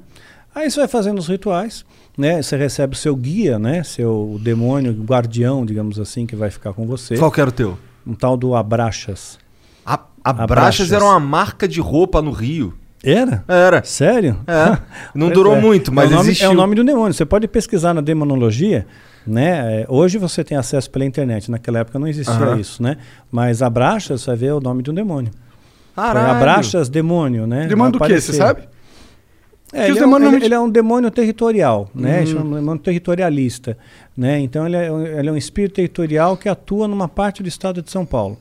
Aí 0.55 0.71
você 0.71 0.81
vai 0.81 0.89
fazendo 0.89 1.19
os 1.19 1.27
rituais, 1.27 1.87
né? 2.19 2.43
Você 2.43 2.55
recebe 2.55 2.95
o 2.95 2.99
seu 2.99 3.17
guia, 3.17 3.59
né? 3.59 3.83
Seu 3.83 4.39
demônio, 4.43 4.93
guardião, 4.93 5.65
digamos 5.65 5.99
assim, 5.99 6.27
que 6.27 6.37
vai 6.37 6.51
ficar 6.51 6.75
com 6.75 6.87
você. 6.87 7.17
Qual 7.17 7.31
que 7.31 7.41
era 7.41 7.49
o 7.49 7.53
teu? 7.53 7.79
Um 8.07 8.13
tal 8.13 8.37
do 8.37 8.55
Abraxas. 8.55 9.39
A, 9.87 9.95
Abraxas 10.23 10.43
Abraxas. 10.43 10.93
era 10.93 11.05
uma 11.05 11.19
marca 11.19 11.67
de 11.67 11.81
roupa 11.81 12.21
no 12.21 12.31
Rio. 12.31 12.75
Era? 13.05 13.45
Era. 13.49 13.83
Sério? 13.85 14.39
É. 14.47 14.79
Não 15.15 15.31
durou 15.31 15.57
é. 15.57 15.61
muito, 15.61 15.93
mas 15.93 16.11
é 16.11 16.15
o 16.15 16.17
nome, 16.17 16.29
existiu. 16.29 16.49
É 16.49 16.51
o 16.51 16.55
nome 16.55 16.75
do 16.75 16.85
demônio. 16.85 17.13
Você 17.13 17.25
pode 17.25 17.49
pesquisar 17.49 17.93
na 17.95 18.01
demonologia, 18.01 18.87
né? 19.27 19.83
É, 19.83 19.87
Hoje 19.89 20.19
você 20.19 20.45
tem 20.45 20.57
acesso 20.57 20.91
pela 20.91 21.05
internet. 21.05 21.51
Naquela 21.51 21.81
época 21.81 21.99
não 21.99 22.07
existia 22.07 22.35
Aham. 22.35 22.59
isso, 22.61 22.83
né? 22.83 22.97
Mas 23.31 23.61
Abraxas, 23.63 24.21
você 24.23 24.27
vai 24.29 24.37
ver 24.37 24.53
o 24.53 24.61
nome 24.61 24.83
de 24.83 24.91
um 24.91 24.95
demônio. 24.95 25.33
Foi 25.95 26.05
Caralho. 26.05 26.37
Abraxas, 26.37 26.89
demônio, 26.89 27.47
né? 27.47 27.67
Demônio 27.67 27.93
do 27.93 27.99
quê? 28.01 28.21
Você 28.21 28.33
sabe? 28.33 28.63
É, 29.75 29.89
ele, 29.89 29.99
é 29.99 30.07
um, 30.07 30.17
ele- 30.35 30.45
ele 30.45 30.55
é 30.55 30.61
um 30.61 30.69
demônio 30.69 31.11
territorial, 31.11 31.89
né? 31.95 32.21
Uhum. 32.21 32.27
Chama 32.27 32.45
um 32.45 32.55
demônio 32.57 32.83
territorialista, 32.83 33.77
né? 34.17 34.39
Então 34.39 34.67
ele 34.67 34.77
é, 34.77 34.87
ele 35.19 35.29
é 35.31 35.33
um 35.33 35.37
espírito 35.37 35.75
territorial 35.77 36.37
que 36.37 36.47
atua 36.49 36.87
numa 36.87 37.09
parte 37.09 37.43
do 37.43 37.49
estado 37.49 37.81
de 37.81 37.91
São 37.91 38.05
Paulo, 38.05 38.37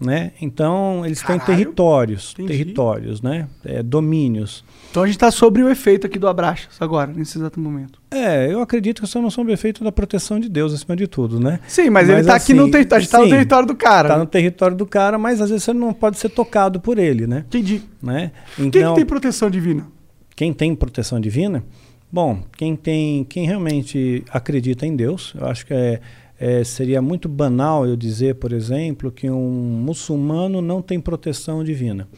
né? 0.00 0.32
Então 0.40 1.02
eles 1.04 1.18
têm 1.22 1.38
Caralho. 1.38 1.46
territórios, 1.46 2.32
Entendi. 2.32 2.48
territórios, 2.48 3.20
né? 3.20 3.46
É, 3.64 3.82
domínios. 3.82 4.64
Então 4.90 5.02
a 5.02 5.06
gente 5.06 5.18
tá 5.18 5.30
sobre 5.30 5.62
o 5.62 5.68
efeito 5.68 6.06
aqui 6.06 6.18
do 6.18 6.26
Abraxas 6.26 6.76
agora, 6.80 7.12
nesse 7.14 7.36
exato 7.38 7.60
momento. 7.60 8.00
É, 8.10 8.52
eu 8.52 8.60
acredito 8.60 9.00
que 9.02 9.06
isso 9.06 9.20
não 9.20 9.30
sob 9.30 9.52
efeito 9.52 9.84
da 9.84 9.92
proteção 9.92 10.40
de 10.40 10.48
Deus 10.48 10.72
acima 10.72 10.96
de 10.96 11.06
tudo, 11.06 11.38
né? 11.38 11.60
Sim, 11.68 11.90
mas, 11.90 12.08
ele 12.08 12.24
tá 12.24 12.34
aqui 12.34 12.54
no 12.54 12.62
assim, 12.62 12.70
território. 12.72 12.98
A 12.98 13.02
gente 13.02 13.10
tá 13.12 13.18
no 13.20 13.28
território 13.28 13.68
do 13.68 13.76
cara. 13.76 14.08
Tá 14.08 14.18
no 14.18 14.26
território 14.26 14.76
do 14.76 14.86
cara, 14.86 15.18
mas 15.18 15.40
às 15.40 15.50
vezes 15.50 15.64
você 15.64 15.72
não 15.72 15.92
pode 15.92 16.18
ser 16.18 16.30
tocado 16.30 16.80
por 16.80 16.98
ele, 16.98 17.26
né? 17.26 17.44
Entendi. 17.46 17.82
né? 18.02 18.32
Quem 18.56 18.70
que 18.70 18.78
Então, 18.78 18.94
tem 18.94 19.04
proteção 19.04 19.50
divina? 19.50 19.86
quem 20.34 20.52
tem 20.54 20.74
proteção 20.74 21.20
divina, 21.20 21.62
bom, 22.10 22.42
quem 22.56 22.74
tem, 22.74 23.24
quem 23.24 23.44
realmente 23.46 24.24
acredita 24.32 24.86
em 24.86 24.96
Deus, 24.96 25.34
eu 25.38 25.46
acho 25.46 25.66
que 25.66 25.74
é, 25.74 26.00
é, 26.40 26.64
seria 26.64 27.02
muito 27.02 27.28
banal 27.28 27.86
eu 27.86 27.94
dizer, 27.94 28.36
por 28.36 28.50
exemplo, 28.50 29.12
que 29.12 29.30
um 29.30 29.82
muçulmano 29.84 30.62
não 30.62 30.80
tem 30.80 30.98
proteção 30.98 31.62
divina, 31.62 32.08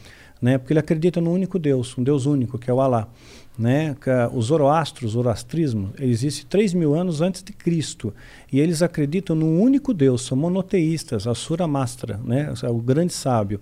né? 0.41 0.57
Porque 0.57 0.71
ele 0.71 0.79
acredita 0.79 1.19
no 1.19 1.29
único 1.29 1.59
Deus, 1.59 1.97
um 1.97 2.03
Deus 2.03 2.25
único, 2.25 2.57
que 2.57 2.71
é 2.71 2.73
o 2.73 2.79
Alá. 2.79 3.09
Né? 3.59 3.95
Ah, 4.07 4.31
O 4.33 4.41
Zoroastro, 4.41 5.05
o 5.05 5.09
Zoroastrismo, 5.09 5.91
existe 5.99 6.45
3 6.45 6.73
mil 6.73 6.95
anos 6.95 7.21
antes 7.21 7.43
de 7.43 7.51
Cristo. 7.51 8.13
E 8.51 8.59
eles 8.59 8.81
acreditam 8.81 9.35
num 9.35 9.61
único 9.61 9.93
Deus, 9.93 10.23
são 10.23 10.37
monoteístas, 10.37 11.27
Asura 11.27 11.67
Mastra, 11.67 12.19
né? 12.23 12.51
o 12.63 12.79
grande 12.79 13.13
sábio. 13.13 13.59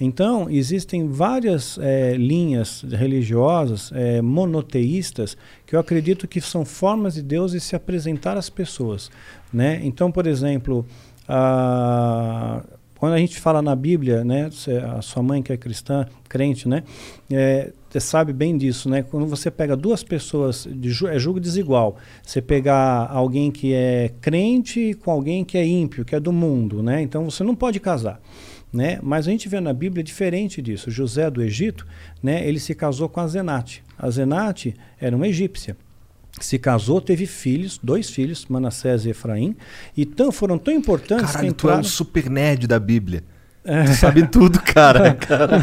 Então, 0.00 0.48
existem 0.48 1.08
várias 1.08 1.76
eh, 1.80 2.14
linhas 2.16 2.82
religiosas 2.88 3.90
eh, 3.92 4.22
monoteístas 4.22 5.36
que 5.66 5.74
eu 5.74 5.80
acredito 5.80 6.28
que 6.28 6.40
são 6.40 6.64
formas 6.64 7.14
de 7.14 7.22
Deus 7.22 7.50
de 7.50 7.58
se 7.58 7.74
apresentar 7.74 8.36
às 8.36 8.48
pessoas. 8.48 9.10
Né? 9.52 9.80
Então, 9.82 10.12
por 10.12 10.26
exemplo, 10.26 10.84
ah, 11.28 12.62
quando 12.98 13.12
a 13.12 13.18
gente 13.18 13.38
fala 13.38 13.62
na 13.62 13.76
Bíblia, 13.76 14.24
né, 14.24 14.50
a 14.96 15.00
sua 15.00 15.22
mãe 15.22 15.40
que 15.40 15.52
é 15.52 15.56
cristã, 15.56 16.04
crente, 16.28 16.68
né, 16.68 16.82
é, 17.30 17.72
sabe 18.00 18.32
bem 18.32 18.58
disso, 18.58 18.88
né? 18.90 19.02
Quando 19.02 19.26
você 19.26 19.50
pega 19.50 19.76
duas 19.76 20.02
pessoas, 20.02 20.68
de 20.70 20.90
é 21.06 21.18
julgo 21.18 21.40
desigual. 21.40 21.96
Você 22.22 22.42
pegar 22.42 23.08
alguém 23.10 23.50
que 23.50 23.72
é 23.72 24.10
crente 24.20 24.94
com 24.94 25.10
alguém 25.10 25.44
que 25.44 25.56
é 25.56 25.64
ímpio, 25.64 26.04
que 26.04 26.14
é 26.14 26.20
do 26.20 26.32
mundo, 26.32 26.82
né? 26.82 27.00
Então 27.00 27.30
você 27.30 27.42
não 27.42 27.54
pode 27.54 27.80
casar. 27.80 28.20
Né? 28.70 28.98
Mas 29.02 29.26
a 29.26 29.30
gente 29.30 29.48
vê 29.48 29.60
na 29.60 29.72
Bíblia 29.72 30.04
diferente 30.04 30.60
disso. 30.60 30.90
José 30.90 31.30
do 31.30 31.42
Egito, 31.42 31.86
né, 32.22 32.46
ele 32.46 32.60
se 32.60 32.74
casou 32.74 33.08
com 33.08 33.20
a 33.20 33.26
Zenate. 33.26 33.82
A 33.96 34.10
Zenate 34.10 34.74
era 35.00 35.16
uma 35.16 35.26
egípcia. 35.26 35.74
Se 36.40 36.58
casou, 36.58 37.00
teve 37.00 37.26
filhos, 37.26 37.78
dois 37.82 38.08
filhos, 38.10 38.46
Manassés 38.48 39.04
e 39.06 39.10
Efraim, 39.10 39.56
e 39.96 40.04
tão, 40.06 40.30
foram 40.32 40.58
tão 40.58 40.72
importantes 40.74 41.32
Caralho, 41.32 41.48
que 41.48 41.54
tu 41.54 41.66
é 41.66 41.70
entraram... 41.70 41.80
um 41.80 41.84
super 41.84 42.30
nerd 42.30 42.66
da 42.66 42.78
Bíblia. 42.78 43.22
Tu 43.86 43.94
sabe 43.96 44.26
tudo, 44.26 44.58
cara. 44.62 45.14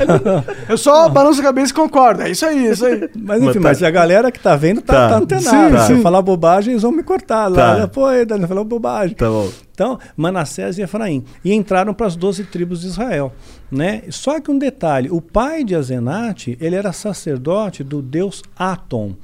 Eu 0.69 0.77
só 0.77 1.09
balanço 1.09 1.39
a 1.41 1.43
cabeça 1.43 1.71
e 1.71 1.75
concordo. 1.75 2.21
É 2.21 2.29
isso 2.29 2.45
aí, 2.45 2.67
é 2.67 2.71
isso 2.71 2.85
aí. 2.85 3.09
Mas 3.15 3.37
enfim, 3.41 3.45
Mas 3.45 3.53
tá- 3.55 3.59
mas 3.61 3.83
a 3.83 3.89
galera 3.89 4.31
que 4.31 4.39
tá 4.39 4.55
vendo 4.55 4.79
tá, 4.81 4.93
Tá. 4.93 5.09
tá 5.09 5.17
antenada. 5.17 5.79
Sim, 5.79 5.85
Se 5.87 5.93
eu 5.93 6.01
falar 6.03 6.21
bobagem, 6.21 6.73
eles 6.73 6.83
vão 6.83 6.91
me 6.91 7.01
cortar 7.01 7.47
lá. 7.47 7.77
Tá. 7.77 7.87
Pô, 7.87 8.05
aí, 8.05 8.23
Daniel, 8.23 8.47
falou 8.47 8.63
bobagem. 8.63 9.15
Tá 9.15 9.27
bom. 9.27 9.49
Então, 9.73 9.97
Manassés 10.15 10.77
e 10.77 10.83
Efraim. 10.83 11.23
E 11.43 11.51
entraram 11.51 11.95
para 11.95 12.05
as 12.05 12.15
12 12.15 12.43
tribos 12.43 12.81
de 12.81 12.87
Israel. 12.87 13.33
Né? 13.71 14.03
Só 14.11 14.39
que 14.39 14.51
um 14.51 14.59
detalhe: 14.59 15.09
o 15.09 15.19
pai 15.19 15.63
de 15.63 15.73
Azenate 15.73 16.55
ele 16.61 16.75
era 16.75 16.93
sacerdote 16.93 17.83
do 17.83 18.03
deus 18.03 18.43
Atom. 18.55 19.15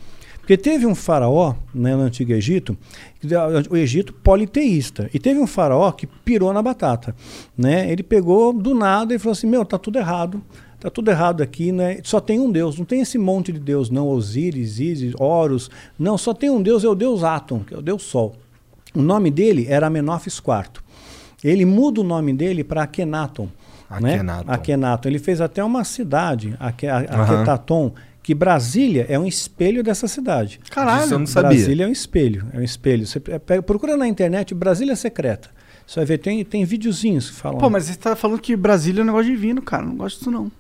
Porque 0.42 0.58
teve 0.58 0.86
um 0.86 0.94
faraó 0.96 1.54
né, 1.74 1.96
no 1.96 2.02
Antigo 2.02 2.34
Egito, 2.34 2.76
o 3.70 3.78
Egito 3.78 4.12
politeísta, 4.12 5.10
e 5.14 5.20
teve 5.20 5.40
um 5.40 5.48
faraó 5.48 5.92
que 5.92 6.06
pirou 6.08 6.52
na 6.52 6.62
batata. 6.62 7.16
Né? 7.58 7.90
Ele 7.92 8.04
pegou 8.04 8.52
do 8.52 8.74
nada 8.74 9.14
e 9.14 9.20
falou 9.20 9.34
assim: 9.34 9.48
Meu, 9.48 9.64
tá 9.64 9.78
tudo 9.78 9.98
errado. 10.00 10.42
Tá 10.80 10.90
tudo 10.90 11.12
errado 11.12 11.44
aqui, 11.44 11.72
né? 11.72 12.00
Só 12.04 12.20
tem 12.20 12.40
um 12.40 12.52
Deus, 12.52 12.76
não 12.80 12.86
tem 12.86 13.02
esse 13.02 13.16
monte 13.20 13.52
de 13.52 13.60
Deus, 13.60 13.92
não. 13.92 14.08
Osíris, 14.10 14.80
Ísis, 14.80 15.14
Horus. 15.20 15.70
Não, 15.98 16.18
só 16.18 16.34
tem 16.34 16.50
um 16.50 16.60
Deus, 16.60 16.84
é 16.84 16.88
o 16.88 16.96
Deus 16.96 17.24
Atom, 17.24 17.60
que 17.60 17.76
é 17.76 17.78
o 17.78 17.84
Deus 17.84 18.02
Sol. 18.02 18.34
O 18.96 19.02
nome 19.02 19.30
dele 19.30 19.68
era 19.70 19.86
Amenófis 19.86 20.40
IV. 20.40 20.82
Ele 21.44 21.66
muda 21.66 22.02
o 22.02 22.04
nome 22.04 22.34
dele 22.34 22.64
para 22.64 22.82
Akhenaton. 22.82 23.48
Né? 24.02 24.14
Akhenaton. 24.56 25.08
Ele 25.08 25.20
fez 25.20 25.40
até 25.40 25.64
uma 25.64 25.84
cidade, 25.84 26.56
Ake- 26.60 26.88
a- 26.88 26.98
Aham. 27.22 27.44
Que 28.24 28.36
Brasília 28.36 29.06
é 29.10 29.18
um 29.18 29.26
espelho 29.26 29.84
dessa 29.84 30.08
cidade. 30.08 30.60
Caralho. 30.70 31.06
Isso 31.06 31.14
eu 31.16 31.20
não 31.20 31.26
sabia. 31.26 31.50
Brasília 31.58 31.86
é 31.86 31.88
um 31.88 31.92
espelho, 31.92 32.46
é 32.54 32.60
um 32.60 32.64
espelho. 32.64 33.06
Você 33.08 33.20
pe- 33.20 33.40
pega- 33.40 33.64
procura 33.64 33.98
na 33.98 34.08
internet 34.08 34.54
Brasília 34.54 34.96
Secreta. 34.96 35.50
Você 35.88 36.00
vai 36.00 36.06
ver, 36.06 36.18
tem, 36.20 36.46
tem 36.46 36.64
videozinhos 36.64 37.30
que 37.32 37.36
falam. 37.36 37.58
Pô, 37.58 37.70
mas 37.70 37.86
você 37.86 37.96
tá 37.96 38.16
falando 38.16 38.40
que 38.40 38.56
Brasília 38.56 39.02
é 39.02 39.04
um 39.04 39.08
negócio 39.08 39.30
divino, 39.32 39.62
cara. 39.62 39.84
Não 39.84 39.96
gosto 39.96 40.20
disso, 40.20 40.32
não. 40.32 40.52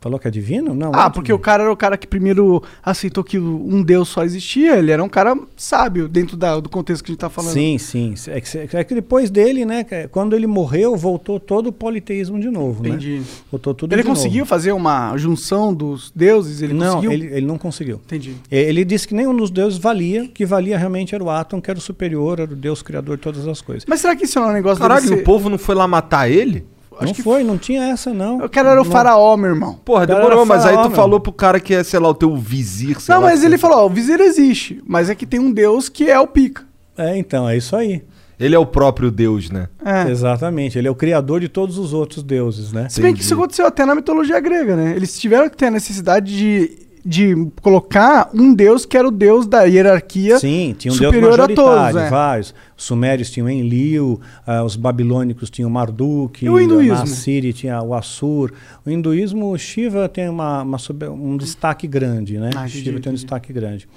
Falou 0.00 0.16
que 0.16 0.28
é 0.28 0.30
divino? 0.30 0.74
Não. 0.76 0.92
Ah, 0.94 1.06
é 1.06 1.10
porque 1.10 1.32
o 1.32 1.38
cara 1.40 1.64
era 1.64 1.72
o 1.72 1.76
cara 1.76 1.96
que 1.98 2.06
primeiro 2.06 2.62
aceitou 2.84 3.24
que 3.24 3.36
um 3.36 3.82
Deus 3.82 4.08
só 4.08 4.22
existia. 4.22 4.76
Ele 4.76 4.92
era 4.92 5.02
um 5.02 5.08
cara 5.08 5.36
sábio 5.56 6.06
dentro 6.08 6.36
da- 6.36 6.60
do 6.60 6.68
contexto 6.68 7.02
que 7.02 7.10
a 7.10 7.12
gente 7.14 7.20
tá 7.20 7.28
falando. 7.28 7.52
Sim, 7.52 7.78
sim. 7.78 8.14
É 8.28 8.40
que, 8.40 8.76
é 8.76 8.84
que 8.84 8.94
depois 8.94 9.28
dele, 9.28 9.64
né, 9.64 9.82
que- 9.82 10.06
quando 10.06 10.36
ele 10.36 10.46
morreu, 10.46 10.96
voltou 10.96 11.40
todo 11.40 11.66
o 11.66 11.72
politeísmo 11.72 12.38
de 12.38 12.48
novo, 12.48 12.84
né? 12.84 12.90
Entendi. 12.90 13.22
Voltou 13.50 13.74
tudo 13.74 13.92
Ele 13.92 14.02
de 14.02 14.08
novo. 14.08 14.16
conseguiu 14.20 14.46
fazer 14.46 14.70
uma 14.70 15.16
junção 15.16 15.74
dos 15.74 16.12
deuses? 16.14 16.62
Ele 16.62 16.74
não, 16.74 16.94
conseguiu? 16.94 17.10
ele, 17.12 17.26
ele 17.34 17.46
não 17.46 17.58
conseguiu. 17.58 17.96
Entendi. 18.06 18.36
É, 18.48 18.60
Ele 18.68 18.84
disse 18.84 19.08
que 19.08 19.14
nenhum 19.14 19.34
dos 19.34 19.50
deuses 19.50 19.78
valia, 19.80 20.28
que 20.28 20.46
valia 20.46 20.78
realmente 20.78 21.12
era 21.12 21.24
o 21.24 21.28
Atom, 21.28 21.60
que 21.60 21.70
era 21.70 21.78
o 21.78 21.82
superior, 21.82 22.38
era 22.38 22.52
o 22.52 22.56
Deus 22.56 22.82
criador 22.82 23.16
de 23.16 23.22
todas 23.24 23.48
as 23.48 23.60
coisas. 23.60 23.84
Mas 23.88 23.98
será 24.00 24.14
que 24.14 24.26
isso 24.26 24.38
não 24.38 24.46
é 24.46 24.50
um 24.50 24.54
negócio 24.54 24.80
Caralho, 24.80 25.02
dele 25.02 25.16
ser... 25.16 25.22
o 25.22 25.24
povo 25.24 25.48
não 25.50 25.58
foi 25.58 25.74
lá 25.74 25.88
matar 25.88 26.30
ele? 26.30 26.64
Não 27.06 27.14
foi, 27.14 27.44
não 27.44 27.58
tinha 27.58 27.84
essa, 27.84 28.12
não. 28.12 28.38
O 28.38 28.48
cara 28.48 28.70
era 28.70 28.80
o 28.80 28.84
Não. 28.84 28.90
faraó, 28.90 29.36
meu 29.36 29.50
irmão. 29.50 29.78
Porra, 29.84 30.06
demorou, 30.06 30.44
mas 30.44 30.64
aí 30.64 30.72
tu 30.72 30.76
faraó, 30.76 30.88
meu. 30.88 30.96
falou 30.96 31.20
pro 31.20 31.32
cara 31.32 31.60
que 31.60 31.74
é, 31.74 31.82
sei 31.82 32.00
lá, 32.00 32.08
o 32.08 32.14
teu 32.14 32.36
vizir, 32.36 33.00
sei 33.00 33.14
Não, 33.14 33.22
lá, 33.22 33.28
mas 33.28 33.42
ele 33.44 33.58
falou, 33.58 33.78
ó, 33.78 33.86
o 33.86 33.90
viseiro 33.90 34.22
existe, 34.22 34.82
mas 34.86 35.08
é 35.10 35.14
que 35.14 35.26
tem 35.26 35.38
um 35.40 35.52
deus 35.52 35.88
que 35.88 36.10
é 36.10 36.18
o 36.18 36.26
pica. 36.26 36.64
É, 36.96 37.16
então, 37.16 37.48
é 37.48 37.56
isso 37.56 37.76
aí. 37.76 38.02
Ele 38.40 38.54
é 38.54 38.58
o 38.58 38.66
próprio 38.66 39.10
Deus, 39.10 39.50
né? 39.50 39.68
É. 39.84 40.08
Exatamente. 40.10 40.78
Ele 40.78 40.86
é 40.86 40.90
o 40.90 40.94
criador 40.94 41.40
de 41.40 41.48
todos 41.48 41.76
os 41.76 41.92
outros 41.92 42.22
deuses, 42.22 42.72
né? 42.72 42.88
Se 42.88 43.00
bem 43.00 43.12
que 43.12 43.20
isso 43.20 43.34
aconteceu 43.34 43.66
até 43.66 43.84
na 43.84 43.96
mitologia 43.96 44.38
grega, 44.38 44.76
né? 44.76 44.92
Eles 44.94 45.18
tiveram 45.18 45.50
que 45.50 45.56
ter 45.56 45.66
a 45.66 45.70
necessidade 45.72 46.36
de, 46.36 46.78
de 47.08 47.34
colocar 47.62 48.28
um 48.34 48.52
deus 48.52 48.84
que 48.84 48.94
era 48.94 49.08
o 49.08 49.10
deus 49.10 49.46
da 49.46 49.62
hierarquia 49.62 50.38
Sim, 50.38 50.74
tinha 50.76 50.92
um 50.92 50.96
deus 50.98 51.08
superior 51.14 51.32
a 51.32 51.48
majoritário, 51.48 51.92
todos. 51.92 52.02
é. 52.02 52.10
vários. 52.10 52.54
Os 52.76 52.84
sumérios 52.84 53.30
tinham 53.30 53.48
Enlil, 53.48 54.20
ah, 54.46 54.62
os 54.62 54.76
babilônicos 54.76 55.48
tinham 55.48 55.70
Marduk, 55.70 56.44
E 56.44 56.50
o 56.50 56.60
hinduísmo? 56.60 56.98
na 56.98 57.06
Síria 57.06 57.50
tinha 57.50 57.80
o 57.82 57.94
Assur. 57.94 58.52
O 58.84 58.90
hinduísmo, 58.90 59.50
o 59.50 59.56
Shiva 59.56 60.06
tem 60.06 60.28
uma, 60.28 60.60
uma 60.62 60.76
um 61.10 61.38
destaque 61.38 61.86
grande, 61.86 62.36
né? 62.38 62.50
Ah, 62.54 62.58
O 62.60 62.66
entendi, 62.66 62.84
Shiva 62.84 63.00
tem 63.00 63.10
um 63.10 63.14
destaque 63.14 63.54
grande, 63.54 63.88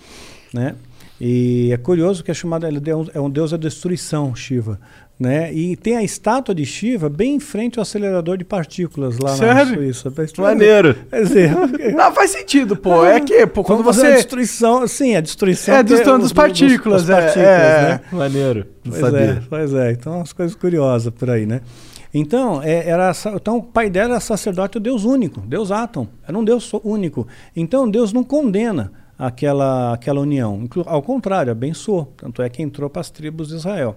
né? 0.53 0.75
E 1.19 1.69
é 1.71 1.77
curioso 1.77 2.23
que 2.23 2.31
é 2.31 2.33
chamado, 2.33 2.65
ele 2.65 2.81
é 2.89 2.95
um, 2.95 3.05
é 3.13 3.19
um 3.19 3.29
deus 3.29 3.51
da 3.51 3.57
destruição, 3.57 4.33
Shiva. 4.33 4.79
Né? 5.22 5.53
E 5.53 5.76
tem 5.76 5.95
a 5.98 6.02
estátua 6.03 6.56
de 6.56 6.65
Shiva 6.65 7.07
bem 7.07 7.35
em 7.35 7.39
frente 7.39 7.77
ao 7.77 7.84
acelerador 7.84 8.38
de 8.38 8.43
partículas 8.43 9.19
lá 9.19 9.30
na 9.30 9.38
Sério? 9.38 9.76
Suíça. 9.76 10.11
Maneiro. 10.39 10.95
Quer 11.11 11.22
dizer, 11.22 11.52
Não, 11.93 12.11
faz 12.11 12.31
sentido, 12.31 12.76
pô. 12.76 13.06
É 13.06 13.19
que, 13.19 13.45
pô, 13.45 13.64
quando 13.64 13.84
Vamos 13.84 13.98
fazer 13.98 14.07
a 14.07 14.10
você... 14.11 14.15
destruição, 14.15 14.88
sim, 14.88 15.15
a 15.15 15.22
destruição. 15.22 15.76
É, 15.76 15.77
que 15.77 15.84
destruição 15.84 16.14
os- 16.15 16.22
das 16.22 16.30
dos- 16.31 16.34
partículas, 16.34 17.06
das 17.06 17.15
é, 17.15 17.22
partículas, 17.22 17.48
é. 17.48 17.88
né? 17.89 18.02
Maneiro. 18.11 18.65
Não 18.84 18.91
Pois 18.93 18.99
sabia. 18.99 19.19
é, 19.19 19.41
pois 19.48 19.73
é. 19.76 19.91
Então, 19.91 20.15
umas 20.15 20.34
coisas 20.34 20.56
curiosas 20.56 21.14
por 21.14 21.30
aí, 21.30 21.45
né? 21.45 21.61
Então, 22.11 22.60
é, 22.64 22.89
era, 22.89 23.11
então, 23.35 23.57
o 23.57 23.64
pai 23.64 23.91
dela 23.91 24.14
era 24.14 24.19
sacerdote, 24.19 24.77
o 24.77 24.81
Deus 24.81 25.06
único, 25.06 25.39
Deus 25.41 25.72
Atom. 25.72 26.07
Era 26.27 26.35
um 26.35 26.43
Deus 26.43 26.72
único. 26.84 27.27
Então, 27.56 27.88
Deus 27.88 28.11
não 28.11 28.23
condena 28.23 28.91
aquela, 29.19 29.93
aquela 29.93 30.19
união. 30.19 30.68
Ao 30.88 31.03
contrário, 31.03 31.52
abençoou. 31.52 32.11
Tanto 32.18 32.41
é 32.41 32.49
que 32.49 32.64
entrou 32.64 32.89
para 32.89 33.02
as 33.02 33.11
tribos 33.11 33.49
de 33.49 33.56
Israel. 33.57 33.95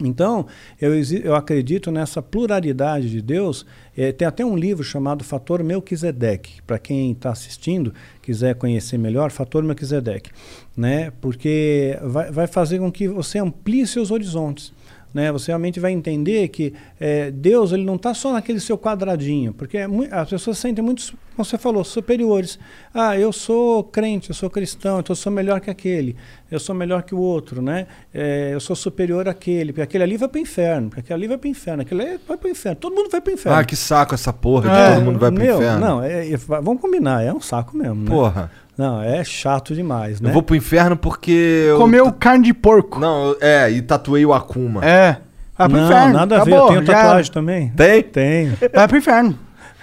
Então, 0.00 0.46
eu, 0.80 0.92
eu 1.22 1.34
acredito 1.34 1.90
nessa 1.90 2.22
pluralidade 2.22 3.10
de 3.10 3.20
Deus. 3.20 3.66
Eh, 3.96 4.12
tem 4.12 4.26
até 4.26 4.44
um 4.44 4.56
livro 4.56 4.82
chamado 4.82 5.22
Fator 5.22 5.62
Melquisedeque. 5.62 6.62
Para 6.62 6.78
quem 6.78 7.12
está 7.12 7.30
assistindo, 7.30 7.92
quiser 8.22 8.54
conhecer 8.54 8.98
melhor, 8.98 9.30
Fator 9.30 9.62
Melquisedeque. 9.62 10.30
Né? 10.76 11.12
Porque 11.20 11.98
vai, 12.02 12.30
vai 12.30 12.46
fazer 12.46 12.78
com 12.78 12.90
que 12.90 13.06
você 13.06 13.38
amplie 13.38 13.86
seus 13.86 14.10
horizontes. 14.10 14.72
Né? 15.12 15.30
Você 15.30 15.50
realmente 15.50 15.78
vai 15.78 15.92
entender 15.92 16.48
que 16.48 16.72
eh, 17.00 17.30
Deus 17.30 17.72
ele 17.72 17.84
não 17.84 17.96
está 17.96 18.14
só 18.14 18.32
naquele 18.32 18.60
seu 18.60 18.78
quadradinho, 18.78 19.52
porque 19.52 19.76
é 19.78 19.86
as 20.10 20.28
pessoas 20.30 20.56
se 20.56 20.62
sentem 20.62 20.82
muito, 20.82 21.12
como 21.36 21.44
você 21.44 21.58
falou, 21.58 21.84
superiores. 21.84 22.58
Ah, 22.94 23.18
eu 23.18 23.30
sou 23.32 23.84
crente, 23.84 24.30
eu 24.30 24.34
sou 24.34 24.48
cristão, 24.48 25.00
então 25.00 25.12
eu 25.12 25.16
sou 25.16 25.30
melhor 25.30 25.60
que 25.60 25.70
aquele, 25.70 26.16
eu 26.50 26.58
sou 26.58 26.74
melhor 26.74 27.02
que 27.02 27.14
o 27.14 27.18
outro, 27.18 27.60
né? 27.60 27.86
Eh, 28.14 28.50
eu 28.52 28.60
sou 28.60 28.74
superior 28.74 29.28
àquele, 29.28 29.72
porque 29.72 29.82
aquele 29.82 30.04
ali 30.04 30.16
vai 30.16 30.28
para 30.28 30.38
o 30.38 30.40
inferno, 30.42 30.88
porque 30.88 31.00
aquele 31.00 31.14
ali 31.14 31.28
vai 31.28 31.38
para 31.38 31.46
o 31.48 31.50
inferno, 31.50 31.82
aquele 31.82 32.02
ali 32.02 32.20
vai 32.26 32.36
para 32.38 32.48
o 32.48 32.50
inferno, 32.50 32.76
todo 32.80 32.94
mundo 32.94 33.10
vai 33.10 33.20
para 33.20 33.30
o 33.30 33.34
inferno. 33.34 33.58
Ah, 33.58 33.64
que 33.64 33.76
saco 33.76 34.14
essa 34.14 34.32
porra 34.32 34.70
É, 34.70 34.88
que 34.88 34.94
todo 34.94 35.04
mundo 35.04 35.18
vai 35.18 35.30
pro 35.30 35.40
Meu, 35.42 35.56
inferno. 35.56 35.80
Não, 35.80 36.02
é- 36.02 36.30
é- 36.30 36.36
vamos 36.36 36.80
combinar, 36.80 37.22
é 37.22 37.32
um 37.32 37.40
saco 37.40 37.76
mesmo. 37.76 37.96
Né? 38.04 38.10
Porra. 38.10 38.50
Não, 38.76 39.02
é 39.02 39.22
chato 39.22 39.74
demais, 39.74 40.20
né? 40.20 40.30
Eu 40.30 40.32
vou 40.32 40.42
pro 40.42 40.56
inferno 40.56 40.96
porque. 40.96 41.66
eu- 41.68 41.78
Comeu 41.78 42.10
carne 42.12 42.44
de 42.44 42.54
porco. 42.54 42.98
Não, 42.98 43.36
é, 43.40 43.70
e 43.70 43.82
tatuei 43.82 44.24
o 44.24 44.32
Akuma. 44.32 44.84
É. 44.84 45.18
Vai 45.56 45.68
pro 45.68 45.76
não, 45.78 45.86
inferno. 45.86 46.12
nada 46.14 46.40
a 46.40 46.44
ver, 46.44 46.54
Acabou, 46.54 46.74
eu 46.74 46.82
tenho 46.82 46.86
já 46.86 46.92
tatuagem 47.02 47.32
também. 47.32 47.68
Tem? 47.76 48.02
Tenho. 48.02 48.56
Vai 48.74 48.88
pro 48.88 48.96
inferno. 48.96 49.38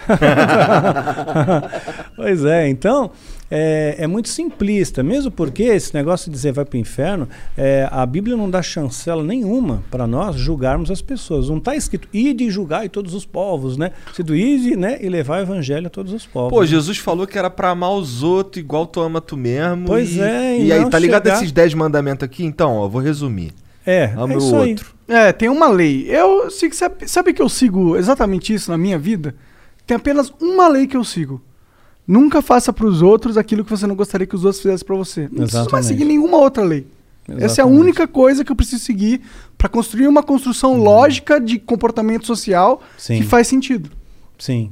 pois 2.15 2.43
é, 2.45 2.69
então 2.69 3.11
é, 3.51 3.95
é 3.99 4.07
muito 4.07 4.29
simplista, 4.29 5.01
mesmo 5.01 5.31
porque 5.31 5.63
esse 5.63 5.93
negócio 5.93 6.29
de 6.29 6.35
dizer 6.35 6.51
vai 6.51 6.65
para 6.65 6.77
o 6.77 6.79
inferno, 6.79 7.27
é, 7.57 7.87
a 7.91 8.05
Bíblia 8.05 8.35
não 8.37 8.49
dá 8.49 8.61
chancela 8.61 9.23
nenhuma 9.23 9.83
para 9.89 10.05
nós 10.05 10.35
julgarmos 10.35 10.91
as 10.91 11.01
pessoas. 11.01 11.49
Não 11.49 11.57
está 11.57 11.75
escrito 11.75 12.07
ide 12.13 12.43
e 12.45 12.51
julgai 12.51 12.89
todos 12.89 13.13
os 13.13 13.25
povos, 13.25 13.77
né? 13.77 13.91
Se 14.13 14.21
do 14.23 14.35
ide 14.35 14.75
né, 14.75 14.97
e 15.01 15.09
levar 15.09 15.39
o 15.39 15.41
evangelho 15.43 15.87
a 15.87 15.89
todos 15.89 16.13
os 16.13 16.25
povos. 16.25 16.51
Pô, 16.51 16.65
Jesus 16.65 16.97
falou 16.97 17.25
que 17.25 17.37
era 17.37 17.49
pra 17.49 17.69
amar 17.71 17.91
os 17.93 18.21
outros 18.23 18.57
igual 18.63 18.85
tu 18.85 18.99
ama 19.01 19.19
tu 19.21 19.35
mesmo. 19.35 19.85
Pois 19.87 20.15
e, 20.15 20.21
é, 20.21 20.57
E, 20.59 20.65
e 20.67 20.71
aí, 20.73 20.89
tá 20.89 20.99
ligado 20.99 21.23
chegar- 21.23 21.37
esses 21.37 21.51
10 21.51 21.73
mandamentos 21.73 22.23
aqui? 22.23 22.43
Então, 22.43 22.75
ó, 22.77 22.85
eu 22.85 22.89
vou 22.89 23.01
resumir. 23.01 23.51
é, 23.85 24.13
Ama 24.15 24.33
é 24.33 24.35
o 24.35 24.39
isso 24.39 24.55
aí. 24.57 24.69
outro. 24.71 24.93
É, 25.07 25.31
tem 25.33 25.49
uma 25.49 25.67
lei. 25.69 26.05
Eu 26.07 26.51
sigo, 26.51 26.75
sabe, 26.75 27.07
sabe 27.07 27.33
que 27.33 27.41
eu 27.41 27.49
sigo 27.49 27.97
exatamente 27.97 28.53
isso 28.53 28.69
na 28.69 28.77
minha 28.77 28.99
vida? 28.99 29.33
Tem 29.87 29.97
apenas 29.97 30.31
uma 30.39 30.67
lei 30.67 30.85
que 30.85 30.95
eu 30.95 31.03
sigo. 31.03 31.41
Nunca 32.09 32.41
faça 32.41 32.73
pros 32.73 33.03
outros 33.03 33.37
aquilo 33.37 33.63
que 33.63 33.69
você 33.69 33.85
não 33.85 33.93
gostaria 33.93 34.25
que 34.25 34.35
os 34.35 34.43
outros 34.43 34.63
fizessem 34.63 34.83
pra 34.83 34.95
você. 34.95 35.29
Não 35.31 35.41
mais 35.41 35.53
Exatamente. 35.53 35.85
seguir 35.85 36.05
nenhuma 36.05 36.37
outra 36.37 36.63
lei. 36.63 36.87
Essa 37.27 37.37
é 37.37 37.43
a 37.43 37.45
Exatamente. 37.45 37.79
única 37.81 38.07
coisa 38.07 38.43
que 38.43 38.51
eu 38.51 38.55
preciso 38.55 38.83
seguir 38.83 39.21
pra 39.55 39.69
construir 39.69 40.07
uma 40.07 40.23
construção 40.23 40.75
lógica 40.75 41.39
de 41.39 41.59
comportamento 41.59 42.25
social 42.25 42.81
Sim. 42.97 43.19
que 43.19 43.23
faz 43.25 43.45
sentido. 43.47 43.91
Sim. 44.39 44.71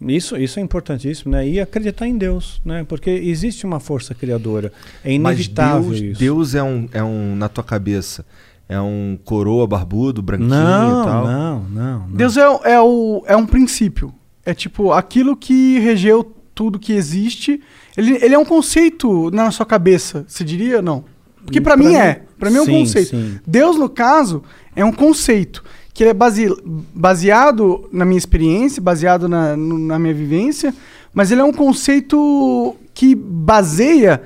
Isso, 0.00 0.38
isso 0.38 0.58
é 0.58 0.62
importantíssimo, 0.62 1.32
né? 1.32 1.46
E 1.46 1.60
acreditar 1.60 2.06
em 2.06 2.16
Deus, 2.16 2.62
né? 2.64 2.82
Porque 2.88 3.10
existe 3.10 3.66
uma 3.66 3.78
força 3.78 4.14
criadora. 4.14 4.72
É 5.04 5.18
Mas 5.18 5.36
inevitável 5.36 5.90
Deus, 5.90 6.00
isso. 6.00 6.18
Deus 6.18 6.54
é 6.54 6.62
um, 6.62 6.88
é 6.92 7.04
um, 7.04 7.36
na 7.36 7.50
tua 7.50 7.62
cabeça, 7.62 8.24
é 8.66 8.80
um 8.80 9.18
coroa 9.22 9.66
barbudo, 9.66 10.22
branquinho 10.22 10.48
não, 10.48 11.02
e 11.02 11.04
tal. 11.04 11.26
não, 11.26 11.60
não, 11.60 11.98
não. 12.08 12.16
Deus 12.16 12.38
é, 12.38 12.40
é, 12.64 12.80
o, 12.80 13.22
é 13.26 13.36
um 13.36 13.44
princípio. 13.44 14.14
É 14.46 14.54
tipo, 14.54 14.92
aquilo 14.92 15.36
que 15.36 15.78
regeu 15.80 16.34
tudo 16.54 16.78
que 16.78 16.92
existe. 16.92 17.60
Ele, 17.96 18.18
ele 18.22 18.34
é 18.34 18.38
um 18.38 18.44
conceito 18.44 19.30
na 19.30 19.50
sua 19.50 19.66
cabeça, 19.66 20.24
você 20.28 20.44
diria? 20.44 20.80
Não. 20.80 21.04
Porque 21.44 21.60
Pra 21.60 21.76
mim 21.76 21.88
mim- 21.88 21.94
é. 21.96 22.22
Pra 22.38 22.50
mim 22.50 22.56
é 22.56 22.62
um 22.62 22.64
sim, 22.64 22.78
conceito. 22.80 23.10
sim. 23.10 23.38
Deus, 23.46 23.76
no 23.76 23.88
caso, 23.88 24.42
é 24.74 24.84
um 24.84 24.92
conceito 24.92 25.62
que 25.92 26.02
ele 26.02 26.10
é 26.10 26.14
base, 26.14 26.46
baseado 26.94 27.88
na 27.92 28.04
minha 28.04 28.18
experiência, 28.18 28.82
baseado 28.82 29.28
na, 29.28 29.56
na 29.56 29.98
minha 29.98 30.12
vivência, 30.14 30.74
mas 31.12 31.30
ele 31.30 31.40
é 31.40 31.44
um 31.44 31.52
conceito 31.52 32.74
que 32.92 33.14
baseia 33.14 34.20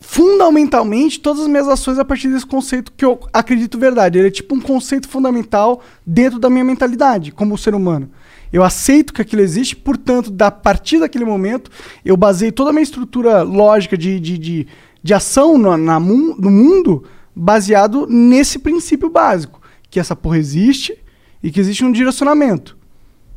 fundamentalmente 0.00 1.20
todas 1.20 1.42
as 1.42 1.48
minhas 1.48 1.68
ações 1.68 1.98
a 1.98 2.04
partir 2.04 2.28
desse 2.28 2.46
conceito 2.46 2.90
que 2.96 3.04
eu 3.04 3.20
acredito 3.32 3.78
verdade. 3.78 4.18
Ele 4.18 4.28
é 4.28 4.30
tipo 4.30 4.54
um 4.54 4.60
conceito 4.60 5.08
fundamental 5.08 5.82
dentro 6.06 6.38
da 6.38 6.48
minha 6.48 6.64
mentalidade 6.64 7.30
como 7.32 7.56
ser 7.58 7.74
humano. 7.74 8.10
Eu 8.52 8.62
aceito 8.64 9.12
que 9.12 9.22
aquilo 9.22 9.42
existe, 9.42 9.76
portanto, 9.76 10.30
da 10.30 10.50
partir 10.50 10.98
daquele 10.98 11.24
momento, 11.24 11.70
eu 12.04 12.16
baseio 12.16 12.52
toda 12.52 12.70
a 12.70 12.72
minha 12.72 12.82
estrutura 12.82 13.42
lógica 13.42 13.96
de, 13.96 14.18
de, 14.18 14.36
de, 14.38 14.66
de 15.02 15.14
ação 15.14 15.56
no, 15.56 15.76
na, 15.76 16.00
no 16.00 16.50
mundo 16.50 17.04
baseado 17.34 18.06
nesse 18.08 18.58
princípio 18.58 19.08
básico. 19.08 19.60
Que 19.88 20.00
essa 20.00 20.16
porra 20.16 20.38
existe 20.38 20.96
e 21.42 21.50
que 21.50 21.60
existe 21.60 21.84
um 21.84 21.92
direcionamento. 21.92 22.76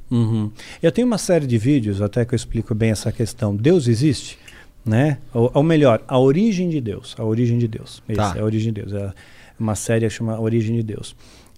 Uhum. 0.09 0.51
Eu 0.81 0.91
tenho 0.91 1.07
uma 1.07 1.17
série 1.17 1.47
de 1.47 1.57
vídeos 1.57 2.01
até 2.01 2.23
que 2.25 2.33
eu 2.33 2.35
explico 2.35 2.75
bem 2.75 2.91
essa 2.91 3.11
questão. 3.11 3.55
Deus 3.55 3.87
existe, 3.87 4.37
né? 4.85 5.17
Ou, 5.33 5.49
ou 5.53 5.63
melhor, 5.63 6.03
a 6.07 6.19
origem 6.19 6.69
de 6.69 6.79
Deus. 6.81 7.15
A 7.17 7.23
origem 7.23 7.57
de 7.57 7.67
Deus. 7.67 8.03
Esse 8.07 8.17
Tá. 8.17 8.33
é 8.35 8.41
a 8.41 8.43
origem 8.43 8.71
de 8.71 8.81
Deus. 8.81 8.93
É 8.93 9.11
uma 9.59 9.75
série 9.75 10.05
que 10.07 10.11
chama 10.13 10.39
Origem 10.39 10.75
de 10.75 10.83
Deus. 10.83 11.15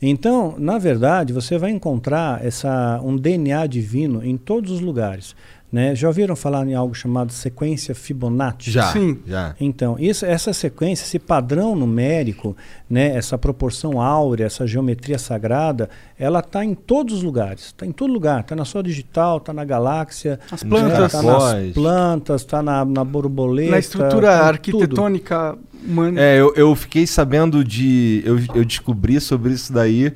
Então, 0.07 0.53
na 0.59 0.77
verdade, 0.77 1.33
você 1.33 1.57
vai 1.57 1.71
encontrar 1.71 2.45
essa, 2.45 3.01
um 3.03 3.17
DNA 3.17 3.65
divino 3.65 4.23
em 4.23 4.37
todos 4.37 4.69
os 4.69 4.79
lugares. 4.79 5.35
Né? 5.75 5.93
Já 5.93 6.07
ouviram 6.07 6.37
falar 6.37 6.65
em 6.65 6.73
algo 6.73 6.95
chamado 6.95 7.33
sequência 7.33 7.93
Fibonacci? 7.93 8.71
Já. 8.71 8.93
Sim. 8.93 9.19
Já. 9.27 9.53
Então, 9.59 9.97
isso, 9.99 10.25
essa 10.25 10.53
sequência, 10.53 11.03
esse 11.03 11.19
padrão 11.19 11.75
numérico, 11.75 12.55
né, 12.89 13.13
essa 13.13 13.37
proporção 13.37 13.99
áurea, 13.99 14.45
essa 14.45 14.65
geometria 14.65 15.19
sagrada, 15.19 15.89
ela 16.17 16.39
está 16.39 16.63
em 16.63 16.73
todos 16.73 17.15
os 17.15 17.23
lugares. 17.23 17.65
Está 17.65 17.85
em 17.85 17.91
todo 17.91 18.13
lugar. 18.13 18.39
Está 18.39 18.55
na 18.55 18.63
sua 18.63 18.81
digital, 18.81 19.35
está 19.35 19.51
na 19.51 19.65
galáxia. 19.65 20.39
As 20.49 20.63
né, 20.63 20.69
plantas. 20.69 21.11
Tá 21.11 21.21
nas 21.21 21.73
plantas, 21.73 22.41
está 22.41 22.63
na, 22.63 22.85
na 22.85 23.03
borboleta. 23.03 23.71
na 23.71 23.79
estrutura 23.79 24.27
tá 24.27 24.33
em 24.33 24.37
tudo. 24.37 24.47
arquitetônica 24.47 25.57
humana. 25.85 26.21
É, 26.21 26.39
eu, 26.39 26.53
eu 26.55 26.73
fiquei 26.73 27.05
sabendo 27.05 27.65
de. 27.65 28.23
Eu, 28.23 28.39
eu 28.55 28.63
descobri 28.63 29.19
sobre 29.19 29.51
isso 29.51 29.73
daí 29.73 30.13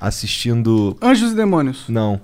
assistindo. 0.00 0.96
Anjos 1.00 1.30
e 1.30 1.36
demônios. 1.36 1.84
Não. 1.88 2.20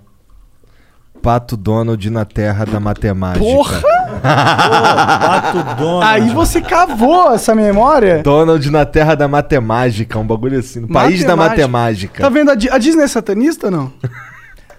Pato 1.24 1.56
Donald 1.56 2.10
na 2.10 2.24
Terra 2.26 2.66
da 2.66 2.78
Matemática. 2.78 3.42
Porra! 3.42 3.80
Pato 4.22 5.62
Donald. 5.82 6.04
Aí 6.04 6.28
você 6.34 6.60
cavou 6.60 7.32
essa 7.32 7.54
memória. 7.54 8.22
Donald 8.22 8.70
na 8.70 8.84
Terra 8.84 9.14
da 9.14 9.26
Matemática, 9.26 10.18
um 10.18 10.26
bagulho 10.26 10.58
assim. 10.58 10.80
No 10.80 10.88
país 10.88 11.24
da 11.24 11.34
Matemática. 11.34 12.22
Tá 12.22 12.28
vendo? 12.28 12.50
A, 12.50 12.54
Di- 12.54 12.68
a 12.68 12.76
Disney 12.76 13.04
é 13.04 13.08
satanista 13.08 13.70
não? 13.70 13.90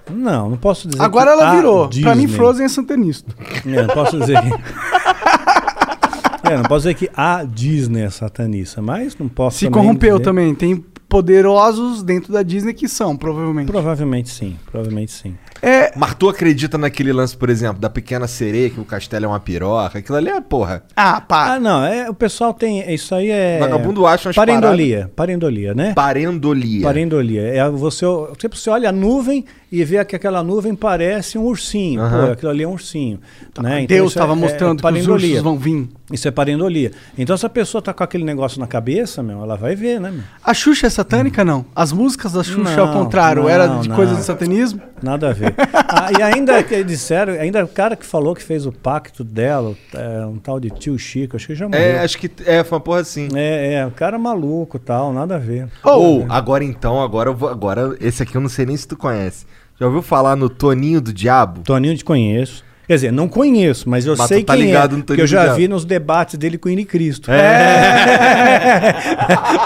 Não, 0.10 0.52
não 0.52 0.58
posso 0.58 0.88
dizer 0.88 1.02
Agora 1.02 1.32
que 1.32 1.40
ela 1.42 1.50
a 1.52 1.56
virou. 1.56 1.90
Pra 1.90 2.14
mim, 2.14 2.22
Disney- 2.26 2.38
Frozen 2.38 2.66
é 2.66 2.70
satanista. 2.70 3.34
É, 3.66 3.82
não 3.82 3.88
posso 3.96 4.20
dizer 4.20 4.40
que... 4.42 4.50
É, 6.48 6.56
não 6.58 6.64
posso 6.66 6.82
dizer 6.88 6.94
que 6.94 7.10
a 7.18 7.44
Disney 7.44 8.04
é 8.04 8.10
satanista, 8.12 8.80
mas 8.80 9.18
não 9.18 9.28
posso 9.28 9.58
Se 9.58 9.66
também 9.66 9.82
corrompeu 9.82 10.18
dizer- 10.20 10.24
também. 10.30 10.54
Tem 10.54 10.86
poderosos 11.08 12.04
dentro 12.04 12.34
da 12.34 12.44
Disney 12.44 12.74
que 12.74 12.88
são, 12.88 13.16
provavelmente. 13.16 13.68
Provavelmente 13.68 14.30
sim, 14.30 14.58
provavelmente 14.70 15.12
sim. 15.12 15.36
É, 15.62 15.92
Mas 15.96 16.14
tu 16.16 16.30
acredita 16.30 16.78
naquele 16.78 17.12
lance, 17.14 17.36
por 17.36 17.50
exemplo, 17.50 17.80
da 17.80 17.90
pequena 17.90 18.28
sereia, 18.28 18.70
que 18.70 18.80
o 18.80 18.86
castelo 18.86 19.26
é 19.26 19.28
uma 19.28 19.40
piroca? 19.40 20.00
Aquilo 20.00 20.18
ali 20.18 20.30
é 20.30 20.42
porra. 20.42 20.84
ah, 20.96 21.22
pá. 21.22 21.56
Ah, 21.56 21.60
não, 21.60 21.84
é, 21.84 22.10
o 22.10 22.14
pessoal 22.14 22.54
tem. 22.54 22.94
Isso 22.94 23.16
aí 23.16 23.30
é. 23.30 23.60
Vagabundo 23.60 24.06
acha 24.06 24.28
umas 24.28 24.36
Parendolia. 24.36 25.12
Parendolia, 25.16 25.74
né? 25.74 25.94
Parendolia. 25.94 26.84
Parendolia. 26.84 27.42
É 27.42 27.70
você, 27.70 28.06
tipo, 28.38 28.56
você 28.56 28.70
olha 28.70 28.90
a 28.90 28.92
nuvem 28.92 29.46
e 29.80 29.84
vê 29.84 30.04
que 30.06 30.16
aquela 30.16 30.44
nuvem 30.44 30.76
parece 30.76 31.38
um 31.38 31.44
ursinho. 31.44 32.02
Aham. 32.02 32.26
Pô, 32.28 32.32
aquilo 32.34 32.52
ali 32.52 32.64
é 32.64 32.68
um 32.68 32.72
ursinho. 32.74 33.20
né? 33.62 33.82
Então 33.82 33.98
Deus 33.98 34.12
estava 34.12 34.34
é- 34.34 34.36
é 34.36 34.40
mostrando 34.40 34.70
que 34.72 34.76
os 34.78 34.82
parendolia. 34.82 35.28
ursos 35.30 35.44
vão 35.44 35.58
vir. 35.58 35.88
Isso 36.12 36.28
é 36.28 36.32
parendolia. 36.32 36.92
Então, 37.18 37.36
se 37.36 37.46
a 37.46 37.50
pessoa 37.50 37.82
tá 37.82 37.92
com 37.92 38.04
aquele 38.04 38.24
negócio 38.24 38.60
na 38.60 38.68
cabeça, 38.68 39.24
meu, 39.24 39.42
ela 39.42 39.56
vai 39.58 39.76
ver, 39.76 40.00
né, 40.00 40.12
meu? 40.12 40.22
A 40.44 40.54
Xuxa 40.54 40.86
é 40.86 40.90
satânica, 40.90 41.44
não? 41.44 41.66
As 41.76 41.92
músicas 41.92 42.34
da 42.34 42.44
Xuxa, 42.44 42.76
Não, 42.78 42.88
ao 42.88 42.94
contrário, 42.94 43.42
não, 43.44 43.50
era 43.50 43.66
de 43.68 43.90
não. 43.90 43.96
coisa 43.96 44.14
de 44.16 44.22
satanismo? 44.24 44.80
Nada 45.02 45.30
a 45.30 45.34
ver. 45.34 45.56
Ah, 45.98 46.10
e 46.18 46.22
ainda 46.22 46.62
que 46.62 46.84
disseram, 46.84 47.34
ainda 47.34 47.64
o 47.64 47.68
cara 47.68 47.96
que 47.96 48.06
falou 48.06 48.36
que 48.36 48.44
fez 48.44 48.66
o 48.66 48.72
pacto 48.72 49.24
dela, 49.24 49.74
é, 49.94 50.26
um 50.26 50.38
tal 50.38 50.60
de 50.60 50.70
tio 50.70 50.98
Chico, 51.00 51.36
acho 51.38 51.48
que 51.48 51.56
já 51.56 51.68
morreu. 51.70 51.82
É, 51.82 52.00
acho 52.00 52.18
que 52.18 52.30
é, 52.46 52.64
foi 52.64 52.78
uma 52.78 52.82
porra 52.84 53.00
assim. 53.00 53.30
É, 53.34 53.76
é, 53.76 53.86
o 53.86 53.92
cara 53.92 54.18
maluco 54.20 54.78
tal, 54.78 55.14
nada 55.14 55.36
a 55.36 55.40
ver. 55.40 55.68
Ou, 55.84 56.26
agora 56.30 56.64
então, 56.64 57.02
agora 57.02 57.30
eu 57.30 57.36
vou. 57.36 57.50
Agora, 57.50 57.96
esse 58.02 58.22
aqui 58.24 58.36
eu 58.36 58.42
não 58.42 58.50
sei 58.50 58.66
nem 58.66 58.76
se 58.76 58.88
tu 58.88 58.98
conhece. 58.98 59.46
Já 59.80 59.88
ouviu 59.88 60.02
falar 60.02 60.38
no 60.38 60.50
Toninho 60.50 61.02
do 61.02 61.12
Diabo? 61.12 61.62
Toninho 61.62 61.98
te 61.98 62.06
conheço. 62.06 62.64
Quer 62.88 62.96
dizer, 62.96 63.12
não 63.12 63.28
conheço, 63.28 63.90
mas 63.90 64.06
eu 64.06 64.16
Mas 64.16 64.28
sei 64.28 64.44
tá 64.44 64.56
quem 64.56 64.68
ligado 64.68 64.94
é, 64.94 64.98
no 64.98 65.04
porque 65.04 65.24
Toninho 65.24 65.24
eu 65.24 65.28
já 65.28 65.54
vi 65.54 65.68
nos 65.68 65.84
debates 65.84 66.38
dele 66.38 66.58
com 66.58 66.70
o 66.70 66.72
Ine 66.72 66.86
Cristo. 66.86 67.32
É. 67.32 68.96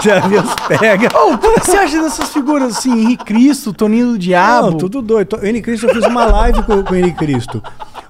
já 0.02 0.20
vi 0.20 0.36
os 0.36 0.54
pega. 0.66 1.08
Ô, 1.16 1.34
o 1.34 1.38
que 1.38 1.60
você 1.60 1.76
acha 1.76 2.02
dessas 2.02 2.30
figuras 2.30 2.78
assim? 2.78 2.90
Henrique 2.90 3.24
Cristo, 3.26 3.74
Toninho 3.74 4.12
do 4.12 4.18
Diabo? 4.18 4.70
Não, 4.70 4.78
tudo 4.78 5.02
doido. 5.02 5.38
O 5.40 5.46
Ine 5.46 5.60
Cristo, 5.60 5.86
eu 5.86 5.94
fiz 5.94 6.06
uma 6.06 6.24
live 6.24 6.62
com, 6.62 6.82
com 6.82 6.94
o 6.94 6.96
Ine 6.96 7.12
Cristo. 7.12 7.62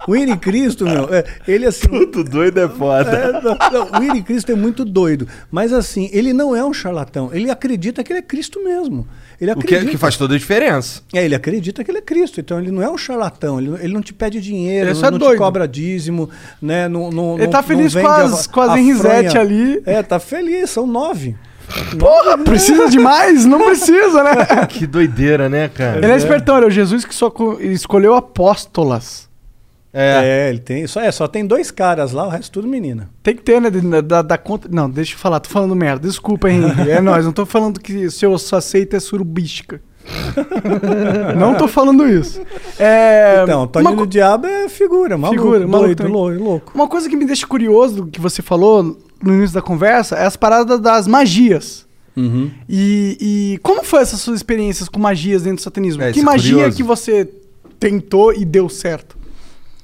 O 0.06 0.16
Ine 0.16 0.36
Cristo, 0.36 0.85
meu, 0.85 1.12
é, 1.12 1.24
ele 1.47 1.66
assim... 1.66 2.06
Tudo 2.06 2.31
doido 2.31 2.59
é 2.59 2.68
foda. 2.68 3.10
É, 3.10 3.32
não, 3.43 3.56
não, 3.72 4.01
o 4.01 4.02
Ine 4.02 4.22
Cristo 4.22 4.52
é 4.52 4.55
muito 4.55 4.85
doido. 4.85 5.27
Mas 5.51 5.72
assim, 5.72 6.09
ele 6.12 6.32
não 6.32 6.55
é 6.55 6.64
um 6.64 6.72
charlatão. 6.72 7.31
Ele 7.32 7.51
acredita 7.51 8.05
que 8.05 8.12
ele 8.12 8.20
é 8.20 8.22
Cristo 8.22 8.62
mesmo. 8.62 9.06
Ele 9.41 9.53
O 9.53 9.55
que, 9.57 9.61
acredita. 9.69 9.91
que 9.91 9.97
faz 9.97 10.17
toda 10.19 10.35
a 10.35 10.39
diferença. 10.39 11.01
É, 11.15 11.25
ele 11.25 11.35
acredita 11.35 11.83
que 11.83 11.91
ele 11.91 11.97
é 11.99 12.03
Cristo. 12.03 12.41
Então 12.41 12.59
ele 12.61 12.71
não 12.71 12.83
é 12.83 12.91
um 12.91 12.99
charlatão. 12.99 13.59
Ele, 13.59 13.71
ele 13.83 13.95
não 13.95 14.03
te 14.03 14.12
pede 14.12 14.39
dinheiro, 14.41 14.87
Ele 14.89 14.93
não, 14.95 15.01
só 15.01 15.07
é 15.07 15.11
não 15.11 15.19
te 15.19 15.37
cobra 15.37 15.67
dízimo, 15.67 16.29
né? 16.61 16.89
Não, 16.89 17.11
não, 17.11 17.35
Ele 17.37 17.45
não- 17.45 17.51
tá 17.51 17.59
não 17.62 17.67
feliz 17.69 17.95
vende 17.95 18.07
com 18.07 18.12
as- 18.12 18.47
a- 18.49 18.53
com 18.53 18.61
as 18.61 18.77
Henrisete 18.79 19.39
ali. 19.39 19.83
É, 19.87 20.03
tá 20.03 20.19
feliz. 20.19 20.69
São 20.69 20.87
nove. 20.87 21.35
Porra, 21.99 22.37
precisa 22.37 22.89
demais? 22.91 23.47
Não 23.47 23.59
precisa, 23.65 24.25
né? 24.25 24.33
Que 24.69 24.87
doideira, 24.87 25.49
né, 25.49 25.69
cara? 25.69 25.99
Ele 25.99 26.12
é 26.12 26.17
espertão, 26.17 26.57
ele 26.57 26.65
é 26.67 26.69
o 26.69 26.71
Jesus 26.71 27.05
que 27.05 27.15
só 27.15 27.31
co- 27.31 27.59
escolheu 27.61 28.15
apóstolas. 28.15 29.30
É. 29.93 30.47
É, 30.47 30.49
ele 30.51 30.61
tem. 30.61 30.87
Só, 30.87 31.01
é, 31.01 31.11
só 31.11 31.27
tem 31.27 31.45
dois 31.45 31.71
caras 31.71 32.12
lá, 32.12 32.25
o 32.27 32.29
resto 32.31 32.53
tudo 32.53 32.69
menina. 32.69 33.11
Tem 33.23 33.35
que 33.35 33.43
ter, 33.43 33.61
né? 33.61 33.71
Da, 34.03 34.23
da- 34.23 34.39
conta. 34.39 34.69
Não, 34.71 34.89
deixa 34.89 35.15
eu 35.15 35.19
falar, 35.19 35.41
tô 35.41 35.49
falando 35.51 35.75
merda. 35.75 36.07
Desculpa, 36.07 36.49
Henrique. 36.49 36.89
É 36.91 37.01
nóis, 37.03 37.25
não 37.25 37.33
tô 37.33 37.45
falando 37.45 37.81
que 37.81 38.09
seu 38.11 38.37
sua 38.39 38.61
seita 38.61 38.97
é 38.97 39.01
surubística. 39.01 39.81
não 41.39 41.55
tô 41.57 41.69
falando 41.69 42.07
isso. 42.09 42.41
É, 42.79 43.41
Então, 43.43 43.65
o 43.65 43.67
Toninho 43.67 43.93
uma, 43.93 43.97
do 44.03 44.07
Diabo 44.07 44.47
é 44.47 44.69
figura, 44.69 45.17
maluco. 45.19 45.41
Figura, 45.43 45.67
maluco 45.67 45.95
doido, 45.95 46.43
louco, 46.43 46.73
uma 46.75 46.89
coisa 46.89 47.09
que 47.09 47.17
me 47.17 47.25
deixa 47.25 47.47
curioso 47.47 47.97
do 47.97 48.07
que 48.07 48.21
você 48.21 48.43
falou 48.43 48.83
no 49.23 49.35
início 49.35 49.55
da 49.55 49.62
conversa 49.62 50.17
é 50.17 50.25
as 50.25 50.37
paradas 50.37 50.81
das 50.81 51.07
magias. 51.07 51.87
Uhum. 52.17 52.51
E, 52.69 53.17
e 53.55 53.59
como 53.62 53.85
foi 53.85 54.01
essas 54.01 54.21
suas 54.21 54.37
experiências 54.37 54.89
com 54.89 54.99
magias 54.99 55.43
dentro 55.43 55.57
do 55.59 55.62
satanismo? 55.62 56.03
É, 56.03 56.12
que 56.12 56.21
é 56.21 56.23
magia 56.23 56.55
curioso. 56.55 56.77
que 56.77 56.83
você 56.83 57.29
tentou 57.79 58.33
e 58.33 58.45
deu 58.45 58.69
certo? 58.69 59.17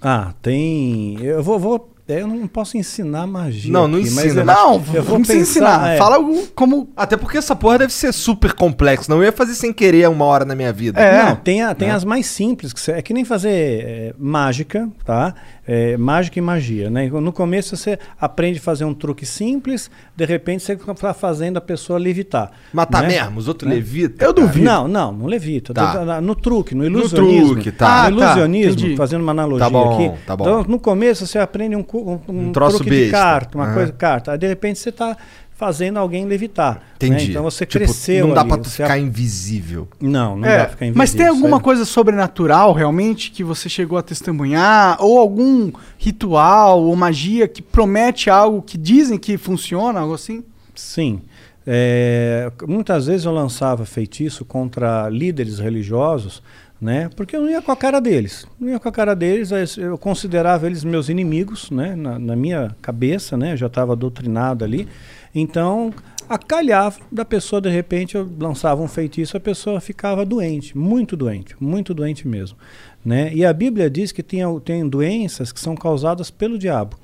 Ah, 0.09 0.33
tem. 0.41 1.21
Eu 1.21 1.43
vou. 1.43 1.59
vou 1.59 1.96
eu 2.09 2.27
não 2.27 2.47
posso 2.47 2.77
ensinar 2.77 3.27
magia. 3.27 3.73
Não, 3.73 3.89
não 3.89 3.99
aqui, 3.99 4.11
mas 4.11 4.27
ensina, 4.27 4.41
eu- 4.43 4.47
Não, 4.47 4.73
eu 4.95 5.03
vou 5.03 5.19
não 5.19 5.25
pensar, 5.25 5.35
ensinar. 5.41 5.91
é. 5.95 5.97
Fala 5.99 6.19
como. 6.55 6.89
Até 6.97 7.17
porque 7.17 7.37
essa 7.39 7.57
porra 7.57 7.79
deve 7.79 7.93
ser 7.93 8.13
super 8.13 8.53
complexo. 8.53 9.11
Não 9.11 9.19
eu 9.19 9.25
ia 9.25 9.33
fazer 9.33 9.55
sem 9.55 9.73
querer 9.73 10.09
uma 10.09 10.25
hora 10.25 10.45
na 10.45 10.55
minha 10.55 10.73
vida. 10.73 11.01
É. 11.01 11.25
Não, 11.25 11.37
tem, 11.37 11.63
a- 11.63 11.75
tem 11.75 11.91
as 11.91 12.05
mais 12.05 12.27
simples, 12.27 12.73
que 12.73 12.91
é 12.91 13.03
que 13.03 13.13
nem 13.13 13.25
fazer 13.25 13.51
é, 13.51 14.15
mágica, 14.19 14.89
tá? 15.05 15.35
É, 15.69 15.97
mágica 15.97 16.39
e 16.39 16.43
magia, 16.43 16.89
né? 16.89 17.09
No 17.09 17.33
começo 17.33 17.77
você 17.77 17.99
aprende 18.21 18.61
a 18.61 18.63
fazer 18.63 18.85
um 18.85 18.95
truque 18.95 19.27
simples, 19.27 19.91
de 20.15 20.25
repente 20.25 20.63
você 20.63 20.75
está 20.75 21.13
fazendo 21.13 21.57
a 21.57 21.61
pessoa 21.61 21.99
levitar. 21.99 22.53
Matar 22.73 23.03
né? 23.03 23.09
mesmo, 23.09 23.39
os 23.41 23.49
outros 23.49 23.69
Né? 23.69 23.75
levitam. 23.75 24.29
Eu 24.29 24.33
duvido. 24.33 24.65
Não, 24.65 24.87
não, 24.87 25.11
não 25.13 25.27
levita. 25.27 25.75
Tá. 25.75 26.21
No 26.21 26.37
truque, 26.37 26.73
no 26.75 26.85
ilusionismo. 26.85 27.55
truque, 27.55 27.73
tá. 27.73 28.09
No 28.11 28.19
Ah, 28.19 28.21
tá, 28.21 28.27
ilusionismo, 28.27 28.79
entendi. 28.81 28.97
fazendo 28.97 29.23
uma 29.23 29.33
analogia 29.33 29.65
Tá 29.67 29.71
bom, 29.71 29.95
aqui. 29.95 30.25
tá 30.25 30.37
bom. 30.37 30.45
Então, 30.45 30.65
no 30.69 30.79
começo 30.79 31.27
você 31.27 31.39
aprende 31.39 31.75
um, 31.75 31.83
cu- 31.83 31.96
um, 31.97 32.21
Um 32.49 32.53
troço 32.53 32.85
de 32.85 33.11
carta, 33.11 33.57
uma 33.59 33.65
Aham. 33.67 33.75
coisa 33.75 33.93
carta. 33.93 34.33
Aí 34.33 34.39
de 34.39 34.47
repente 34.47 34.79
você 34.79 34.89
está 34.91 35.17
fazendo 35.55 35.99
alguém 35.99 36.27
levitar. 36.27 36.75
né? 36.75 36.81
Entendi. 36.97 37.31
Então 37.31 37.43
você 37.43 37.65
Tipo, 37.65 37.85
cresceu 37.87 38.27
Não 38.27 38.35
dá 38.35 38.43
você 38.45 38.83
ficar 38.83 38.99
invisível. 38.99 39.89
Não, 39.99 40.37
não 40.37 40.47
É, 40.47 40.59
dá 40.59 40.63
pra 40.65 40.69
ficar 40.73 40.85
invisível. 40.87 40.99
mas 40.99 41.15
tem 41.15 41.27
alguma 41.27 41.61
coisa 41.61 41.85
sobrenatural 41.87 42.75
realmente 42.75 43.31
que 43.31 43.43
você 43.43 43.67
chegou 43.69 43.97
a 43.97 44.03
testemunhar? 44.03 44.99
Ou 45.03 45.19
algum 45.19 45.73
ritual 45.97 46.83
ou 46.83 46.95
magia 46.95 47.49
que 47.49 47.63
promete 47.63 48.29
algo 48.29 48.61
que 48.61 48.77
dizem 48.77 49.17
que 49.19 49.39
funciona, 49.39 50.01
algo 50.01 50.13
assim? 50.15 50.45
Sim. 50.75 51.23
É, 51.67 52.53
muitas 52.69 53.07
vezes 53.07 53.25
eu 53.27 53.33
lançava 53.33 53.85
feitiço 53.85 54.45
contra 54.45 55.09
líderes 55.09 55.59
religiosos, 55.59 56.41
né? 56.81 57.09
Porque 57.17 57.37
eu 57.37 57.41
não 57.41 57.51
ia 57.51 57.63
com 57.63 57.73
a 57.73 57.77
cara 57.77 58.01
deles. 58.01 58.47
Não 58.59 58.69
ia 58.69 58.79
com 58.79 58.89
a 58.89 58.93
cara 58.93 59.15
deles, 59.15 59.51
eu 59.77 59.97
considerava 59.97 60.67
eles 60.67 60.85
meus 60.85 61.09
inimigos, 61.09 61.71
né? 61.71 61.95
Na, 61.97 62.19
na 62.19 62.37
minha 62.37 62.75
cabeça, 62.83 63.37
né? 63.37 63.53
Eu 63.53 63.57
já 63.57 63.67
estava 63.67 63.97
doutrinado 63.97 64.65
ali. 64.65 64.89
Então, 65.35 65.93
acalhava 66.29 66.99
da 67.11 67.25
pessoa, 67.25 67.61
de 67.61 67.71
repente, 67.71 68.15
eu 68.15 68.29
lançava 68.39 68.83
um 68.83 68.89
feitiço, 68.89 69.37
a 69.37 69.41
pessoa 69.41 69.81
ficava 69.81 70.25
doente, 70.25 70.77
muito 70.77 71.17
doente, 71.17 71.55
muito 71.61 71.95
doente 71.95 72.27
mesmo. 72.27 72.57
Né? 73.05 73.33
E 73.33 73.45
a 73.45 73.53
Bíblia 73.53 73.89
diz 73.89 74.11
que 74.11 74.23
tem, 74.23 74.41
tem 74.61 74.89
doenças 74.89 75.53
que 75.53 75.61
são 75.61 75.77
causadas 75.77 76.31
pelo 76.31 76.59
diabo. 76.59 76.99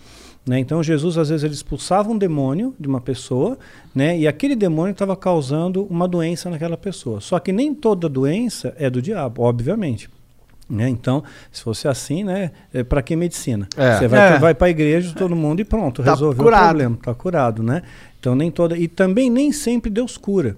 Né? 0.44 0.58
Então 0.58 0.82
Jesus 0.82 1.16
às 1.16 1.28
vezes 1.28 1.44
ele 1.44 1.54
expulsava 1.54 2.10
um 2.10 2.18
demônio 2.18 2.74
de 2.78 2.88
uma 2.88 3.00
pessoa, 3.00 3.56
né? 3.94 4.18
E 4.18 4.26
aquele 4.26 4.56
demônio 4.56 4.90
estava 4.90 5.14
causando 5.16 5.84
uma 5.84 6.08
doença 6.08 6.50
naquela 6.50 6.76
pessoa. 6.76 7.20
Só 7.20 7.38
que 7.38 7.52
nem 7.52 7.72
toda 7.72 8.08
doença 8.08 8.74
é 8.76 8.90
do 8.90 9.00
diabo, 9.00 9.42
obviamente. 9.42 10.10
Né? 10.68 10.88
Então, 10.88 11.22
se 11.52 11.62
fosse 11.62 11.86
assim, 11.86 12.24
né? 12.24 12.50
É, 12.72 12.82
para 12.82 13.02
que 13.02 13.14
medicina? 13.14 13.68
É. 13.76 13.98
Você 13.98 14.08
vai, 14.08 14.34
É. 14.34 14.38
vai 14.38 14.54
para 14.54 14.66
a 14.66 14.70
igreja, 14.70 15.14
todo 15.16 15.36
mundo 15.36 15.60
e 15.60 15.64
pronto, 15.64 16.02
Tá 16.02 16.12
resolveu 16.12 16.42
curado. 16.42 16.62
o 16.62 16.68
problema, 16.68 16.94
está 16.96 17.14
curado, 17.14 17.62
né? 17.62 17.82
Então 18.18 18.34
nem 18.34 18.50
toda 18.50 18.76
e 18.76 18.88
também 18.88 19.28
nem 19.30 19.52
sempre 19.52 19.90
Deus 19.90 20.16
cura. 20.16 20.56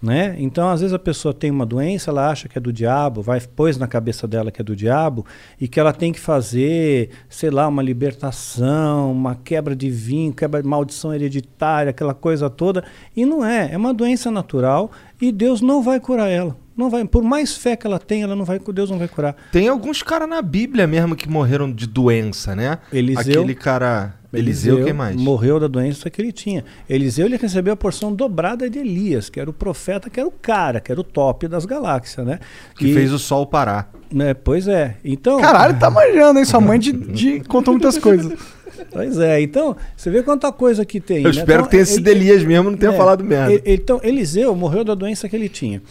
Né? 0.00 0.36
Então, 0.38 0.68
às 0.68 0.80
vezes 0.82 0.92
a 0.92 0.98
pessoa 0.98 1.32
tem 1.32 1.50
uma 1.50 1.64
doença, 1.64 2.10
ela 2.10 2.28
acha 2.30 2.48
que 2.48 2.58
é 2.58 2.60
do 2.60 2.70
diabo, 2.70 3.22
vai 3.22 3.40
pôs 3.40 3.78
na 3.78 3.86
cabeça 3.88 4.28
dela 4.28 4.50
que 4.50 4.60
é 4.60 4.64
do 4.64 4.76
diabo 4.76 5.24
e 5.58 5.66
que 5.66 5.80
ela 5.80 5.90
tem 5.92 6.12
que 6.12 6.20
fazer, 6.20 7.08
sei 7.30 7.50
lá, 7.50 7.66
uma 7.66 7.82
libertação, 7.82 9.10
uma 9.12 9.34
quebra 9.34 9.74
de 9.74 9.88
vinho, 9.90 10.32
quebra 10.34 10.62
de 10.62 10.68
maldição 10.68 11.14
hereditária, 11.14 11.90
aquela 11.90 12.14
coisa 12.14 12.50
toda. 12.50 12.84
E 13.16 13.24
não 13.24 13.44
é, 13.44 13.72
é 13.72 13.76
uma 13.76 13.94
doença 13.94 14.30
natural 14.30 14.90
e 15.20 15.32
Deus 15.32 15.60
não 15.60 15.82
vai 15.82 15.98
curar 15.98 16.28
ela. 16.28 16.56
Não 16.76 16.90
vai, 16.90 17.06
por 17.06 17.22
mais 17.22 17.56
fé 17.56 17.74
que 17.74 17.86
ela 17.86 17.98
tenha, 17.98 18.24
ela 18.24 18.36
não 18.36 18.44
vai, 18.44 18.58
Deus 18.58 18.90
não 18.90 18.98
vai 18.98 19.08
curar. 19.08 19.34
Tem 19.50 19.66
alguns 19.66 20.02
caras 20.02 20.28
na 20.28 20.42
Bíblia 20.42 20.86
mesmo 20.86 21.16
que 21.16 21.26
morreram 21.26 21.72
de 21.72 21.86
doença, 21.86 22.54
né? 22.54 22.78
Eliseu- 22.92 23.40
Aquele 23.40 23.54
cara. 23.54 24.14
Eliseu, 24.38 24.84
quem 24.84 24.92
mais? 24.92 25.16
Morreu 25.16 25.58
da 25.60 25.66
doença 25.66 26.08
que 26.10 26.20
ele 26.20 26.32
tinha. 26.32 26.64
Eliseu 26.88 27.26
ele 27.26 27.36
recebeu 27.36 27.72
a 27.72 27.76
porção 27.76 28.12
dobrada 28.14 28.68
de 28.70 28.78
Elias, 28.78 29.28
que 29.30 29.38
era 29.40 29.48
o 29.48 29.52
profeta, 29.52 30.08
que 30.10 30.18
era 30.20 30.28
o 30.28 30.32
cara, 30.32 30.80
que 30.80 30.90
era 30.92 31.00
o 31.00 31.04
top 31.04 31.48
das 31.48 31.64
galáxias, 31.64 32.26
né? 32.26 32.38
Que 32.76 32.88
E- 32.88 32.94
fez 32.94 33.12
o 33.12 33.18
sol 33.18 33.46
parar. 33.46 33.90
né, 34.12 34.34
Pois 34.34 34.68
é. 34.68 34.96
Então. 35.04 35.40
Caralho, 35.40 35.78
tá 35.78 35.88
manjando, 35.90 36.38
hein? 36.38 36.44
Sua 36.44 36.60
mãe 36.60 36.78
de, 36.78 36.92
de 36.92 37.40
contou 37.40 37.74
muitas 37.74 37.98
coisas. 37.98 38.32
Pois 38.92 39.18
é. 39.18 39.40
Então, 39.40 39.74
você 39.96 40.10
vê 40.10 40.22
quanta 40.22 40.52
coisa 40.52 40.84
que 40.84 41.00
tem. 41.00 41.18
Eu 41.18 41.24
né? 41.24 41.30
espero 41.30 41.52
Então, 41.60 41.64
que 41.64 41.70
tenha 41.70 41.86
sido 41.86 42.06
ele- 42.08 42.20
Elias 42.28 42.44
mesmo, 42.44 42.70
não 42.70 42.76
tenha 42.76 42.92
É, 42.92 42.96
falado 42.96 43.24
merda. 43.24 43.54
e- 43.54 43.62
Então, 43.74 44.00
Eliseu 44.02 44.54
morreu 44.54 44.84
da 44.84 44.94
doença 44.94 45.28
que 45.28 45.34
ele 45.34 45.48
tinha. 45.48 45.82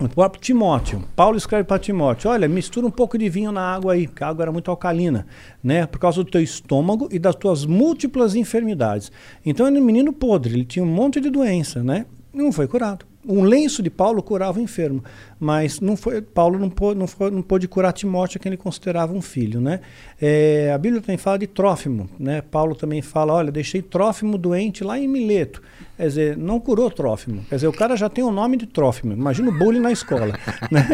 O 0.00 0.08
próprio 0.08 0.40
Timóteo. 0.40 1.02
Paulo 1.16 1.36
escreve 1.36 1.64
para 1.64 1.76
Timóteo: 1.76 2.30
Olha, 2.30 2.46
mistura 2.48 2.86
um 2.86 2.90
pouco 2.90 3.18
de 3.18 3.28
vinho 3.28 3.50
na 3.50 3.62
água 3.62 3.94
aí, 3.94 4.06
porque 4.06 4.22
a 4.22 4.28
água 4.28 4.44
era 4.44 4.52
muito 4.52 4.70
alcalina, 4.70 5.26
né? 5.60 5.86
Por 5.86 5.98
causa 5.98 6.22
do 6.22 6.30
teu 6.30 6.40
estômago 6.40 7.08
e 7.10 7.18
das 7.18 7.34
tuas 7.34 7.66
múltiplas 7.66 8.36
enfermidades. 8.36 9.10
Então, 9.44 9.66
era 9.66 9.74
um 9.74 9.84
menino 9.84 10.12
podre, 10.12 10.54
ele 10.54 10.64
tinha 10.64 10.84
um 10.84 10.88
monte 10.88 11.20
de 11.20 11.28
doença, 11.28 11.82
né? 11.82 12.06
Não 12.32 12.52
foi 12.52 12.68
curado. 12.68 13.04
Um 13.26 13.42
lenço 13.42 13.82
de 13.82 13.90
Paulo 13.90 14.22
curava 14.22 14.60
o 14.60 14.62
enfermo, 14.62 15.02
mas 15.40 15.80
não 15.80 15.96
foi, 15.96 16.22
Paulo 16.22 16.58
não 16.60 16.70
pôde, 16.70 16.98
não, 16.98 17.08
foi, 17.08 17.30
não 17.32 17.42
pôde 17.42 17.66
curar 17.66 17.92
Timóteo, 17.92 18.38
que 18.38 18.48
ele 18.48 18.56
considerava 18.56 19.12
um 19.12 19.20
filho. 19.20 19.60
Né? 19.60 19.80
É, 20.20 20.70
a 20.72 20.78
Bíblia 20.78 21.02
também 21.02 21.18
fala 21.18 21.40
de 21.40 21.48
Trófimo. 21.48 22.08
Né? 22.20 22.40
Paulo 22.40 22.76
também 22.76 23.02
fala: 23.02 23.34
olha, 23.34 23.50
deixei 23.50 23.82
Trófimo 23.82 24.38
doente 24.38 24.84
lá 24.84 24.96
em 24.96 25.08
Mileto. 25.08 25.60
Quer 25.98 26.06
dizer, 26.06 26.36
não 26.36 26.60
curou 26.60 26.88
Trófimo. 26.92 27.44
Quer 27.48 27.56
dizer, 27.56 27.66
o 27.66 27.72
cara 27.72 27.96
já 27.96 28.08
tem 28.08 28.22
o 28.22 28.30
nome 28.30 28.56
de 28.56 28.66
Trófimo. 28.66 29.12
Imagina 29.12 29.48
o 29.50 29.52
bullying 29.58 29.80
na 29.80 29.90
escola. 29.90 30.26
né? 30.70 30.86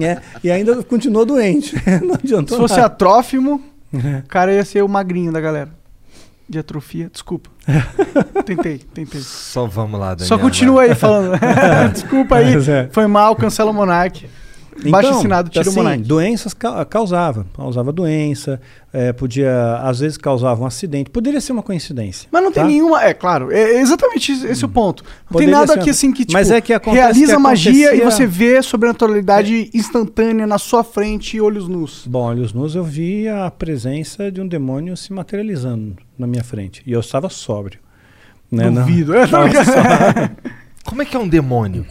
É, 0.00 0.20
e 0.44 0.50
ainda 0.50 0.80
continuou 0.84 1.26
doente. 1.26 1.74
Não 2.06 2.14
adiantou 2.14 2.56
Se 2.56 2.62
fosse 2.62 2.76
nada. 2.76 2.86
atrófimo, 2.86 3.60
o 3.92 4.28
cara 4.28 4.52
ia 4.52 4.64
ser 4.64 4.82
o 4.82 4.88
magrinho 4.88 5.32
da 5.32 5.40
galera. 5.40 5.70
De 6.48 6.56
atrofia, 6.56 7.10
desculpa. 7.10 7.50
tentei, 8.46 8.78
tentei. 8.78 9.20
Só 9.20 9.66
vamos 9.66 9.98
lá, 9.98 10.14
Daniel. 10.14 10.28
Só 10.28 10.38
continua 10.38 10.82
aí 10.82 10.94
falando. 10.94 11.36
desculpa 11.92 12.36
aí. 12.36 12.54
É. 12.54 12.88
Foi 12.92 13.08
mal, 13.08 13.34
cancela 13.34 13.72
o 13.72 13.74
Monark. 13.74 14.28
Baixo 14.90 15.10
assinado, 15.10 15.50
tira 15.50 15.62
assim, 15.62 15.70
o 15.70 15.74
Monark. 15.82 16.02
Doenças 16.02 16.52
ca- 16.54 16.84
causava, 16.84 17.46
causava 17.56 17.92
doença, 17.92 18.60
é, 18.92 19.12
podia, 19.12 19.76
às 19.82 20.00
vezes 20.00 20.16
causava 20.18 20.62
um 20.62 20.66
acidente, 20.66 21.10
poderia 21.10 21.40
ser 21.40 21.52
uma 21.52 21.62
coincidência. 21.62 22.28
Mas 22.32 22.42
não 22.42 22.50
tem 22.52 22.62
tá? 22.62 22.68
nenhuma. 22.68 23.02
É 23.04 23.14
claro, 23.14 23.50
é 23.52 23.80
exatamente 23.80 24.32
esse, 24.32 24.46
esse 24.46 24.64
o 24.64 24.68
ponto. 24.68 25.02
Não 25.04 25.10
Poderia 25.32 25.52
tem 25.52 25.60
nada 25.60 25.72
ser 25.74 25.78
aqui 25.80 25.90
assim 25.90 26.12
que 26.12 26.24
tipo, 26.24 26.32
Mas 26.32 26.50
é 26.50 26.60
que 26.60 26.72
realiza 26.90 27.36
que 27.36 27.42
magia 27.42 27.94
e 27.94 28.00
você 28.00 28.26
vê 28.26 28.60
sobrenaturalidade 28.62 29.70
instantânea 29.72 30.46
na 30.46 30.58
sua 30.58 30.82
frente, 30.84 31.40
olhos 31.40 31.68
nus. 31.68 32.04
Bom, 32.06 32.22
olhos 32.22 32.52
nus 32.52 32.74
eu 32.74 32.84
vi 32.84 33.28
a 33.28 33.50
presença 33.50 34.30
de 34.30 34.40
um 34.40 34.46
demônio 34.48 34.96
se 34.96 35.12
materializando 35.12 35.96
na 36.18 36.26
minha 36.26 36.44
frente. 36.44 36.82
E 36.86 36.92
eu 36.92 37.00
estava 37.00 37.28
sóbrio. 37.28 37.78
Né? 38.50 38.70
Não- 38.70 38.82
Duvido. 38.82 39.14
É, 39.16 39.24
Estava 39.24 39.48
sóbrio. 39.64 40.30
Como 40.84 41.02
é 41.02 41.04
que 41.04 41.16
é 41.16 41.18
um 41.18 41.26
demônio? 41.28 41.86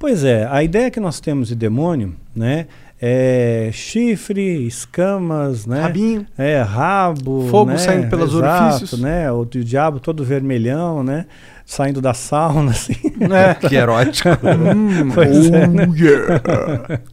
Pois 0.00 0.24
é, 0.24 0.48
a 0.50 0.64
ideia 0.64 0.90
que 0.90 0.98
nós 0.98 1.20
temos 1.20 1.48
de 1.48 1.54
demônio, 1.54 2.16
né, 2.34 2.66
é 3.00 3.68
chifre, 3.72 4.66
escamas, 4.66 5.66
né, 5.66 5.82
Rabinho. 5.82 6.26
é 6.38 6.62
rabo, 6.62 7.46
Fogo 7.50 7.70
né, 7.72 7.76
saindo 7.76 8.08
pelos 8.08 8.32
exato, 8.34 8.64
orifícios. 8.76 9.00
né, 9.00 9.30
o, 9.30 9.44
di- 9.44 9.62
diabo 9.62 10.00
todo 10.00 10.24
vermelhão, 10.24 11.02
né, 11.02 11.26
saindo 11.66 12.00
da 12.00 12.14
sauna, 12.14 12.70
assim. 12.72 12.94
É. 13.30 13.54
Que 13.68 13.76
erótico. 13.76 14.30
Pois 15.14 15.50
é, 15.50 15.66
né? 15.66 15.86
Oh, 15.88 15.94
yeah. 15.94 17.00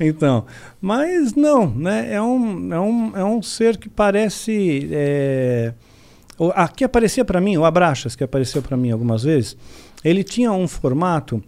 Então, 0.00 0.46
mas 0.80 1.34
não, 1.34 1.70
né? 1.70 2.08
É 2.12 2.20
um, 2.20 2.74
é 2.74 2.80
um, 2.80 3.12
é 3.18 3.24
um 3.24 3.40
ser 3.40 3.76
que 3.76 3.88
parece. 3.88 4.88
É, 4.90 5.72
o- 6.36 6.50
aqui 6.56 6.82
aparecia 6.82 7.24
para 7.24 7.40
mim, 7.40 7.56
o 7.56 7.64
Abraxas, 7.64 8.16
que 8.16 8.24
apareceu 8.24 8.62
para 8.62 8.76
mim 8.76 8.90
algumas 8.90 9.22
vezes, 9.22 9.56
ele 10.02 10.24
tinha 10.24 10.50
um 10.50 10.66
formato 10.66 11.40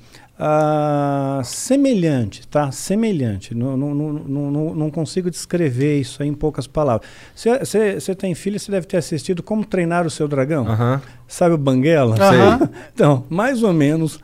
ah, 0.44 1.40
semelhante, 1.44 2.48
tá? 2.48 2.72
Semelhante. 2.72 3.54
Não, 3.54 3.76
não, 3.76 3.94
não, 3.94 4.12
não, 4.12 4.50
não- 4.50 4.74
não 4.74 4.90
consigo 4.90 5.30
descrever 5.30 6.00
isso 6.00 6.20
aí 6.20 6.28
em 6.28 6.34
poucas 6.34 6.66
palavras. 6.66 7.08
Você 7.36 8.14
tem 8.16 8.34
filho, 8.34 8.58
você 8.58 8.68
deve 8.72 8.86
ter 8.88 8.96
assistido 8.96 9.40
Como 9.40 9.64
Treinar 9.64 10.04
o 10.04 10.10
Seu 10.10 10.26
Dragão. 10.26 10.66
Aham. 10.66 11.00
Sabe 11.28 11.54
o 11.54 11.58
Banguela? 11.58 12.16
Aham. 12.20 12.68
Então, 12.92 13.24
mais 13.30 13.62
ou 13.62 13.72
menos 13.72 14.18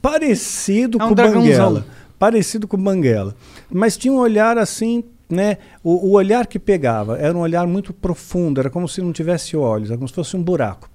parecido 0.00 0.98
É 1.00 1.04
um 1.04 1.08
com 1.08 1.12
o. 1.12 1.16
Banguela. 1.16 1.84
Parecido 2.20 2.68
com 2.68 2.76
o 2.76 2.80
Banguela. 2.80 3.34
Mas 3.68 3.96
tinha 3.96 4.12
um 4.14 4.18
olhar 4.18 4.56
assim, 4.56 5.02
né? 5.28 5.58
O, 5.82 6.06
o 6.08 6.10
olhar 6.12 6.46
que 6.46 6.58
pegava 6.60 7.18
era 7.18 7.36
um 7.36 7.40
olhar 7.40 7.66
muito 7.66 7.92
profundo, 7.92 8.60
era 8.60 8.70
como 8.70 8.88
se 8.88 9.02
não 9.02 9.12
tivesse 9.12 9.56
olhos, 9.56 9.88
era 9.90 9.98
como 9.98 10.06
se 10.06 10.14
fosse 10.14 10.36
um 10.36 10.42
buraco. 10.42 10.88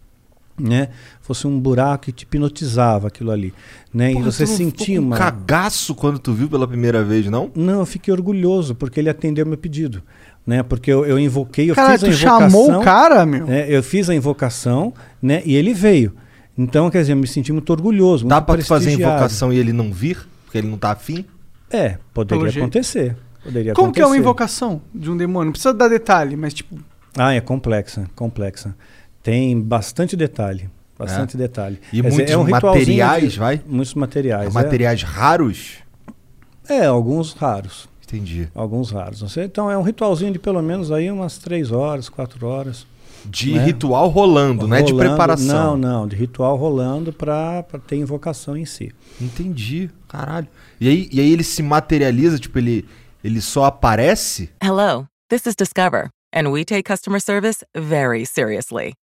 Né? 0.59 0.89
Fosse 1.21 1.47
um 1.47 1.59
buraco 1.59 2.05
que 2.05 2.11
te 2.11 2.23
hipnotizava 2.23 3.07
aquilo 3.07 3.31
ali. 3.31 3.53
Né? 3.93 4.11
Porra, 4.13 4.21
e 4.27 4.31
você 4.31 4.45
tu 4.45 4.49
não 4.49 4.57
ficou 4.57 4.71
sentia 4.71 4.97
com 4.97 5.03
um 5.03 5.07
uma. 5.07 5.17
cagaço 5.17 5.95
quando 5.95 6.19
tu 6.19 6.33
viu 6.33 6.49
pela 6.49 6.67
primeira 6.67 7.03
vez, 7.03 7.27
não? 7.27 7.49
Não, 7.55 7.79
eu 7.79 7.85
fiquei 7.85 8.13
orgulhoso, 8.13 8.75
porque 8.75 8.99
ele 8.99 9.09
atendeu 9.09 9.45
meu 9.45 9.57
pedido. 9.57 10.01
Né? 10.45 10.63
Porque 10.63 10.91
eu, 10.91 11.05
eu 11.05 11.19
invoquei, 11.19 11.69
eu 11.69 11.75
Caralho, 11.75 11.99
fiz 11.99 12.03
a 12.03 12.07
tu 12.07 12.13
invocação. 12.13 12.49
chamou 12.49 12.81
o 12.81 12.83
cara, 12.83 13.25
meu? 13.25 13.45
né? 13.45 13.65
Eu 13.69 13.83
fiz 13.83 14.09
a 14.09 14.15
invocação, 14.15 14.93
né? 15.21 15.41
E 15.45 15.55
ele 15.55 15.73
veio. 15.73 16.13
Então, 16.57 16.89
quer 16.89 17.01
dizer, 17.01 17.13
eu 17.13 17.17
me 17.17 17.27
senti 17.27 17.53
muito 17.53 17.69
orgulhoso. 17.69 18.25
Dá 18.27 18.41
tu 18.41 18.61
fazer 18.65 18.89
a 18.89 18.93
invocação 18.93 19.53
e 19.53 19.57
ele 19.57 19.71
não 19.71 19.93
vir? 19.93 20.17
Porque 20.45 20.57
ele 20.57 20.67
não 20.67 20.77
tá 20.77 20.91
afim? 20.91 21.23
É, 21.69 21.97
poderia 22.13 22.39
Pelo 22.41 22.51
jeito. 22.51 22.63
acontecer. 22.65 23.15
Poderia 23.43 23.73
Como 23.73 23.93
que 23.93 23.99
é 23.99 24.03
uma 24.03 24.07
acontecer. 24.07 24.21
invocação 24.21 24.81
de 24.93 25.09
um 25.09 25.15
demônio? 25.15 25.45
Não 25.45 25.51
precisa 25.53 25.73
dar 25.73 25.87
detalhe, 25.87 26.35
mas 26.35 26.53
tipo. 26.53 26.77
Ah, 27.15 27.33
é 27.33 27.39
complexa, 27.39 28.09
complexa. 28.15 28.75
Tem 29.29 29.59
bastante 29.61 30.15
detalhe. 30.15 30.69
Bastante 30.97 31.37
detalhe. 31.37 31.79
E 31.93 32.01
Quer 32.01 32.09
dizer, 32.09 32.15
muitos 32.17 32.33
é 32.33 32.37
um 32.37 32.49
materiais, 32.49 33.33
de- 33.33 33.39
vai? 33.39 33.61
Muitos 33.65 33.93
materiais. 33.93 34.49
é. 34.49 34.53
Materiais 34.53 35.01
raros? 35.03 35.75
É, 36.67 36.85
alguns 36.85 37.33
raros. 37.33 37.87
Entendi. 38.05 38.49
Alguns 38.53 38.91
raros. 38.91 39.21
Você- 39.21 39.43
Então 39.43 39.69
é 39.71 39.77
um 39.77 39.81
ritualzinho 39.81 40.33
de 40.33 40.39
pelo 40.39 40.61
menos 40.61 40.91
aí 40.91 41.09
umas 41.11 41.37
três 41.37 41.71
horas, 41.71 42.09
quatro 42.09 42.45
horas. 42.47 42.85
De 43.25 43.53
Né? 43.53 43.65
ritual 43.65 44.07
rolando, 44.07 44.65
não 44.67 44.75
é 44.77 44.81
de 44.81 44.91
Rolando- 44.93 45.09
preparação. 45.09 45.77
Não, 45.77 45.77
não, 45.77 46.07
de 46.07 46.15
ritual 46.15 46.55
rolando 46.55 47.11
para 47.11 47.63
ter 47.85 47.97
invocação 47.97 48.55
em 48.57 48.65
si. 48.65 48.91
Entendi. 49.21 49.89
Caralho. 50.07 50.47
E 50.79 50.87
aí, 50.87 51.09
e 51.11 51.19
aí 51.19 51.31
ele 51.31 51.43
se 51.43 51.61
materializa, 51.61 52.39
tipo, 52.39 52.57
ele, 52.57 52.85
ele 53.23 53.41
só 53.41 53.65
aparece? 53.65 54.49
Hello, 54.63 55.05
this 55.29 55.45
is 55.45 55.53
Discover, 55.55 56.09
and 56.33 56.47
we 56.49 56.63
take 56.63 56.83
customer 56.83 57.21
service 57.21 57.63
very 57.75 58.25
seriously. 58.25 58.93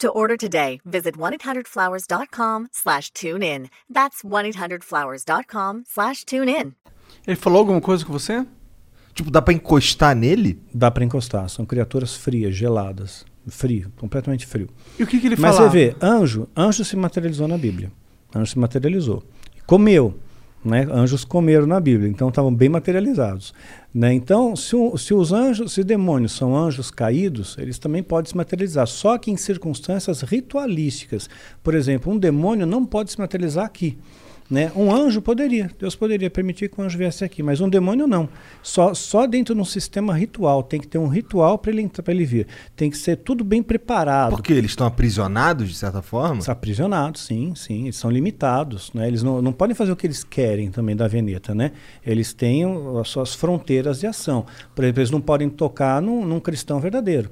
To 0.00 0.08
order 0.08 0.38
today, 0.38 0.80
visit 0.82 1.18
1-800-Flowers.com 1.18 2.68
slash 2.72 3.10
tune 3.12 3.42
in. 3.42 3.68
That's 3.92 4.22
1-800-Flowers.com 4.22 5.84
slash 5.86 6.24
tune 6.24 6.48
in. 6.48 6.72
Ele 7.26 7.36
falou 7.36 7.58
alguma 7.58 7.82
coisa 7.82 8.02
com 8.02 8.10
você? 8.10 8.46
Tipo, 9.12 9.30
dá 9.30 9.42
pra 9.42 9.52
encostar 9.52 10.16
nele? 10.16 10.58
Dá 10.72 10.90
pra 10.90 11.04
encostar. 11.04 11.46
São 11.50 11.66
criaturas 11.66 12.16
frias, 12.16 12.54
geladas. 12.56 13.26
Frio, 13.48 13.92
completamente 13.98 14.46
frio. 14.46 14.70
E 14.98 15.02
o 15.02 15.06
que, 15.06 15.20
que 15.20 15.26
ele 15.26 15.36
Mas 15.38 15.56
falava? 15.56 15.70
você 15.70 15.90
vê, 15.90 15.96
anjo, 16.00 16.48
anjo 16.56 16.82
se 16.82 16.96
materializou 16.96 17.46
na 17.46 17.58
Bíblia. 17.58 17.92
Anjo 18.34 18.52
se 18.52 18.58
materializou. 18.58 19.22
Comeu. 19.66 20.18
Né? 20.64 20.86
Anjos 20.90 21.24
comeram 21.24 21.66
na 21.66 21.80
Bíblia, 21.80 22.08
então 22.08 22.28
estavam 22.28 22.54
bem 22.54 22.68
materializados. 22.68 23.54
Né? 23.92 24.14
Então, 24.14 24.54
se, 24.54 24.76
o- 24.76 24.96
se 24.96 25.12
os 25.12 25.32
anjos, 25.32 25.72
se 25.72 25.82
demônios 25.82 26.32
são 26.32 26.56
anjos 26.56 26.90
caídos, 26.90 27.56
eles 27.58 27.78
também 27.78 28.02
podem 28.02 28.30
se 28.30 28.36
materializar, 28.36 28.86
só 28.86 29.18
que 29.18 29.30
em 29.32 29.36
circunstâncias 29.36 30.20
ritualísticas. 30.22 31.28
Por 31.62 31.74
exemplo, 31.74 32.12
um 32.12 32.18
demônio 32.18 32.66
não 32.66 32.86
pode 32.86 33.10
se 33.10 33.18
materializar 33.18 33.64
aqui. 33.64 33.98
Né? 34.50 34.72
Um 34.74 34.92
anjo 34.92 35.22
poderia, 35.22 35.70
Deus 35.78 35.94
poderia 35.94 36.28
permitir 36.28 36.68
que 36.68 36.80
um 36.80 36.84
anjo 36.84 36.98
viesse 36.98 37.24
aqui, 37.24 37.40
mas 37.40 37.60
um 37.60 37.68
demônio 37.68 38.08
não. 38.08 38.28
Só, 38.60 38.92
só 38.94 39.24
dentro 39.24 39.54
de 39.54 39.60
um 39.60 39.64
sistema 39.64 40.12
ritual. 40.12 40.64
Tem 40.64 40.80
que 40.80 40.88
ter 40.88 40.98
um 40.98 41.06
ritual 41.06 41.56
para 41.56 41.70
ele, 41.70 41.88
pra 41.88 42.12
ele 42.12 42.24
vir. 42.24 42.48
Tem 42.74 42.90
que 42.90 42.98
ser 42.98 43.18
tudo 43.18 43.44
bem 43.44 43.62
preparado. 43.62 44.30
Porque 44.30 44.52
eles 44.52 44.72
estão 44.72 44.88
aprisionados, 44.88 45.68
de 45.68 45.76
certa 45.76 46.02
forma? 46.02 46.40
São 46.40 46.50
aprisionados, 46.50 47.22
sim, 47.22 47.54
sim. 47.54 47.84
Eles 47.84 47.96
são 47.96 48.10
limitados, 48.10 48.92
né? 48.92 49.06
Eles 49.06 49.22
não, 49.22 49.40
não 49.40 49.52
podem 49.52 49.76
fazer 49.76 49.92
o 49.92 49.96
que 49.96 50.04
eles 50.04 50.24
querem 50.24 50.68
também 50.68 50.96
da 50.96 51.06
Veneta, 51.06 51.54
né? 51.54 51.70
Eles 52.04 52.32
têm 52.32 52.64
as 53.00 53.08
suas 53.08 53.34
fronteiras 53.34 54.00
de 54.00 54.08
ação. 54.08 54.44
Por 54.74 54.82
exemplo, 54.82 55.00
eles 55.00 55.12
não 55.12 55.20
podem 55.20 55.48
tocar 55.48 56.02
num, 56.02 56.26
num 56.26 56.40
cristão 56.40 56.80
verdadeiro, 56.80 57.30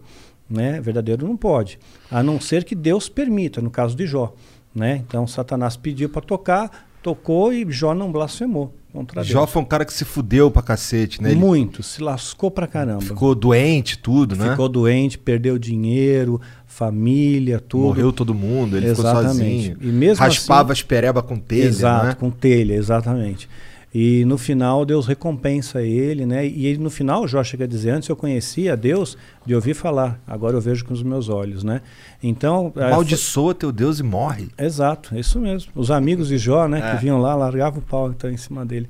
né? 0.48 0.80
Verdadeiro 0.80 1.26
não 1.26 1.36
pode. 1.36 1.80
A 2.08 2.22
não 2.22 2.40
ser 2.40 2.62
que 2.62 2.76
Deus 2.76 3.08
permita, 3.08 3.60
no 3.60 3.70
caso 3.70 3.96
de 3.96 4.06
Jó, 4.06 4.32
né? 4.72 5.02
Então, 5.06 5.26
Satanás 5.26 5.76
pediu 5.76 6.08
para 6.08 6.22
tocar, 6.22 6.87
tocou 7.02 7.52
e 7.52 7.66
Jó 7.70 7.94
não 7.94 8.10
blasfemou 8.12 8.74
contra 8.92 9.22
Jó 9.22 9.40
Deus. 9.40 9.50
foi 9.50 9.62
um 9.62 9.64
cara 9.64 9.84
que 9.84 9.92
se 9.92 10.04
fudeu 10.04 10.50
pra 10.50 10.62
cacete, 10.62 11.22
né? 11.22 11.30
Ele 11.30 11.38
Muito, 11.40 11.82
se 11.82 12.02
lascou 12.02 12.50
pra 12.50 12.66
caramba. 12.66 13.00
ficou 13.02 13.34
doente, 13.34 13.98
tudo, 13.98 14.34
né? 14.34 14.50
Ficou 14.50 14.68
doente, 14.68 15.18
perdeu 15.18 15.58
dinheiro, 15.58 16.40
família, 16.66 17.60
tudo. 17.60 17.82
Morreu 17.84 18.12
todo 18.12 18.34
mundo, 18.34 18.76
ele 18.76 18.88
ficou 18.94 19.04
Exatamente. 19.04 19.34
sozinho. 19.36 19.76
E 19.80 19.86
mesmo 19.86 20.24
Raspava 20.24 20.72
assim- 20.72 20.80
as 20.80 20.86
pereba 20.86 21.22
com 21.22 21.36
telha, 21.38 21.64
Exato, 21.66 22.06
né? 22.06 22.14
com 22.18 22.30
telha, 22.30 22.74
exatamente. 22.74 23.48
E 23.94 24.24
no 24.26 24.36
final 24.36 24.84
Deus 24.84 25.06
recompensa 25.06 25.82
ele, 25.82 26.26
né? 26.26 26.46
E 26.46 26.66
ele 26.66 26.78
no 26.78 26.90
final, 26.90 27.26
Jó 27.26 27.42
chega 27.42 27.64
a 27.64 27.66
dizer, 27.66 27.90
antes 27.90 28.08
eu 28.08 28.16
conhecia 28.16 28.76
Deus 28.76 29.16
de 29.46 29.54
ouvir 29.54 29.74
falar, 29.74 30.20
agora 30.26 30.56
eu 30.56 30.60
vejo 30.60 30.84
com 30.84 30.92
os 30.92 31.02
meus 31.02 31.28
olhos, 31.28 31.64
né? 31.64 31.80
Então, 32.22 32.72
eh, 32.76 32.90
Maldiçoa 32.90 33.54
teu 33.54 33.72
Deus 33.72 33.98
e 33.98 34.02
morre. 34.02 34.48
Exato, 34.58 35.16
isso 35.18 35.40
mesmo. 35.40 35.72
Os 35.74 35.90
amigos 35.90 36.28
de 36.28 36.36
Jó, 36.36 36.68
né, 36.68 36.80
É. 36.84 36.94
que 36.94 37.00
vinham 37.02 37.18
lá, 37.18 37.34
largavam 37.34 37.78
o 37.80 37.82
pau 37.82 38.10
então, 38.10 38.30
em 38.30 38.36
cima 38.36 38.64
dele. 38.66 38.88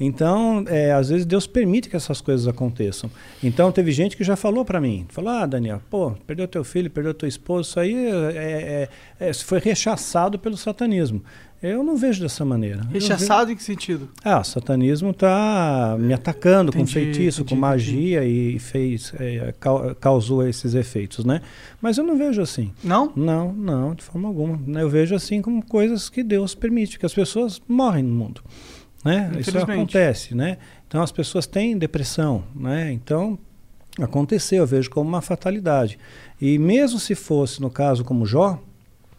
Então, 0.00 0.64
é, 0.68 0.92
às 0.92 1.08
vezes 1.08 1.26
Deus 1.26 1.46
permite 1.46 1.88
que 1.88 1.96
essas 1.96 2.20
coisas 2.20 2.46
aconteçam. 2.46 3.10
Então, 3.42 3.72
teve 3.72 3.90
gente 3.90 4.16
que 4.16 4.22
já 4.22 4.36
falou 4.36 4.64
para 4.64 4.80
mim, 4.80 5.06
falou, 5.08 5.30
ah, 5.30 5.44
Daniel, 5.44 5.82
pô, 5.90 6.12
perdeu 6.24 6.46
teu 6.46 6.62
filho, 6.62 6.88
perdeu 6.88 7.12
tua 7.12 7.26
esposa, 7.26 7.68
isso 7.68 7.80
aí 7.80 7.94
é, 8.32 8.88
é, 9.18 9.32
foi 9.32 9.58
rechaçado 9.58 10.38
pelo 10.38 10.56
satanismo. 10.56 11.20
Eu 11.62 11.82
não 11.82 11.96
vejo 11.96 12.20
dessa 12.22 12.44
maneira. 12.44 12.82
Rechaçado 12.92 13.50
em 13.50 13.56
que 13.56 13.62
sentido? 13.62 14.08
ah, 14.24 14.40
o 14.40 14.44
satanismo 14.44 15.10
está 15.10 15.96
me 15.98 16.14
atacando 16.14 16.70
com 16.70 16.78
Entendi, 16.78 16.92
feitiço, 16.92 17.40
entendi, 17.40 17.54
com 17.54 17.60
magia 17.60 18.24
e 18.24 18.58
fez, 18.60 19.12
é, 19.18 19.52
cau- 19.58 19.94
causou 19.96 20.46
esses 20.46 20.74
efeitos, 20.74 21.24
né? 21.24 21.40
Mas 21.82 21.98
eu 21.98 22.04
não 22.04 22.16
vejo 22.16 22.40
assim. 22.40 22.70
Não? 22.84 23.12
Não, 23.16 23.52
não, 23.52 23.94
de 23.94 24.04
forma 24.04 24.28
alguma. 24.28 24.56
né? 24.66 24.82
Eu 24.82 24.88
vejo 24.88 25.14
assim 25.14 25.42
como 25.42 25.64
coisas 25.64 26.08
que 26.08 26.22
Deus 26.22 26.54
permite, 26.54 26.98
que 26.98 27.06
as 27.06 27.14
pessoas 27.14 27.60
morrem 27.66 28.04
no 28.04 28.14
mundo. 28.14 28.40
Né? 29.04 29.32
Isso 29.38 29.56
acontece, 29.58 30.34
né? 30.34 30.58
Então 30.86 31.02
as 31.02 31.10
pessoas 31.12 31.46
têm 31.46 31.76
depressão, 31.76 32.44
né? 32.54 32.92
Então 32.92 33.38
aconteceu, 34.00 34.58
eu 34.58 34.66
vejo 34.66 34.90
como 34.90 35.08
uma 35.08 35.20
fatalidade. 35.22 35.98
E 36.40 36.56
mesmo 36.58 36.98
se 37.00 37.14
fosse 37.16 37.60
no 37.60 37.68
caso 37.70 38.04
como 38.04 38.24
Jó, 38.26 38.60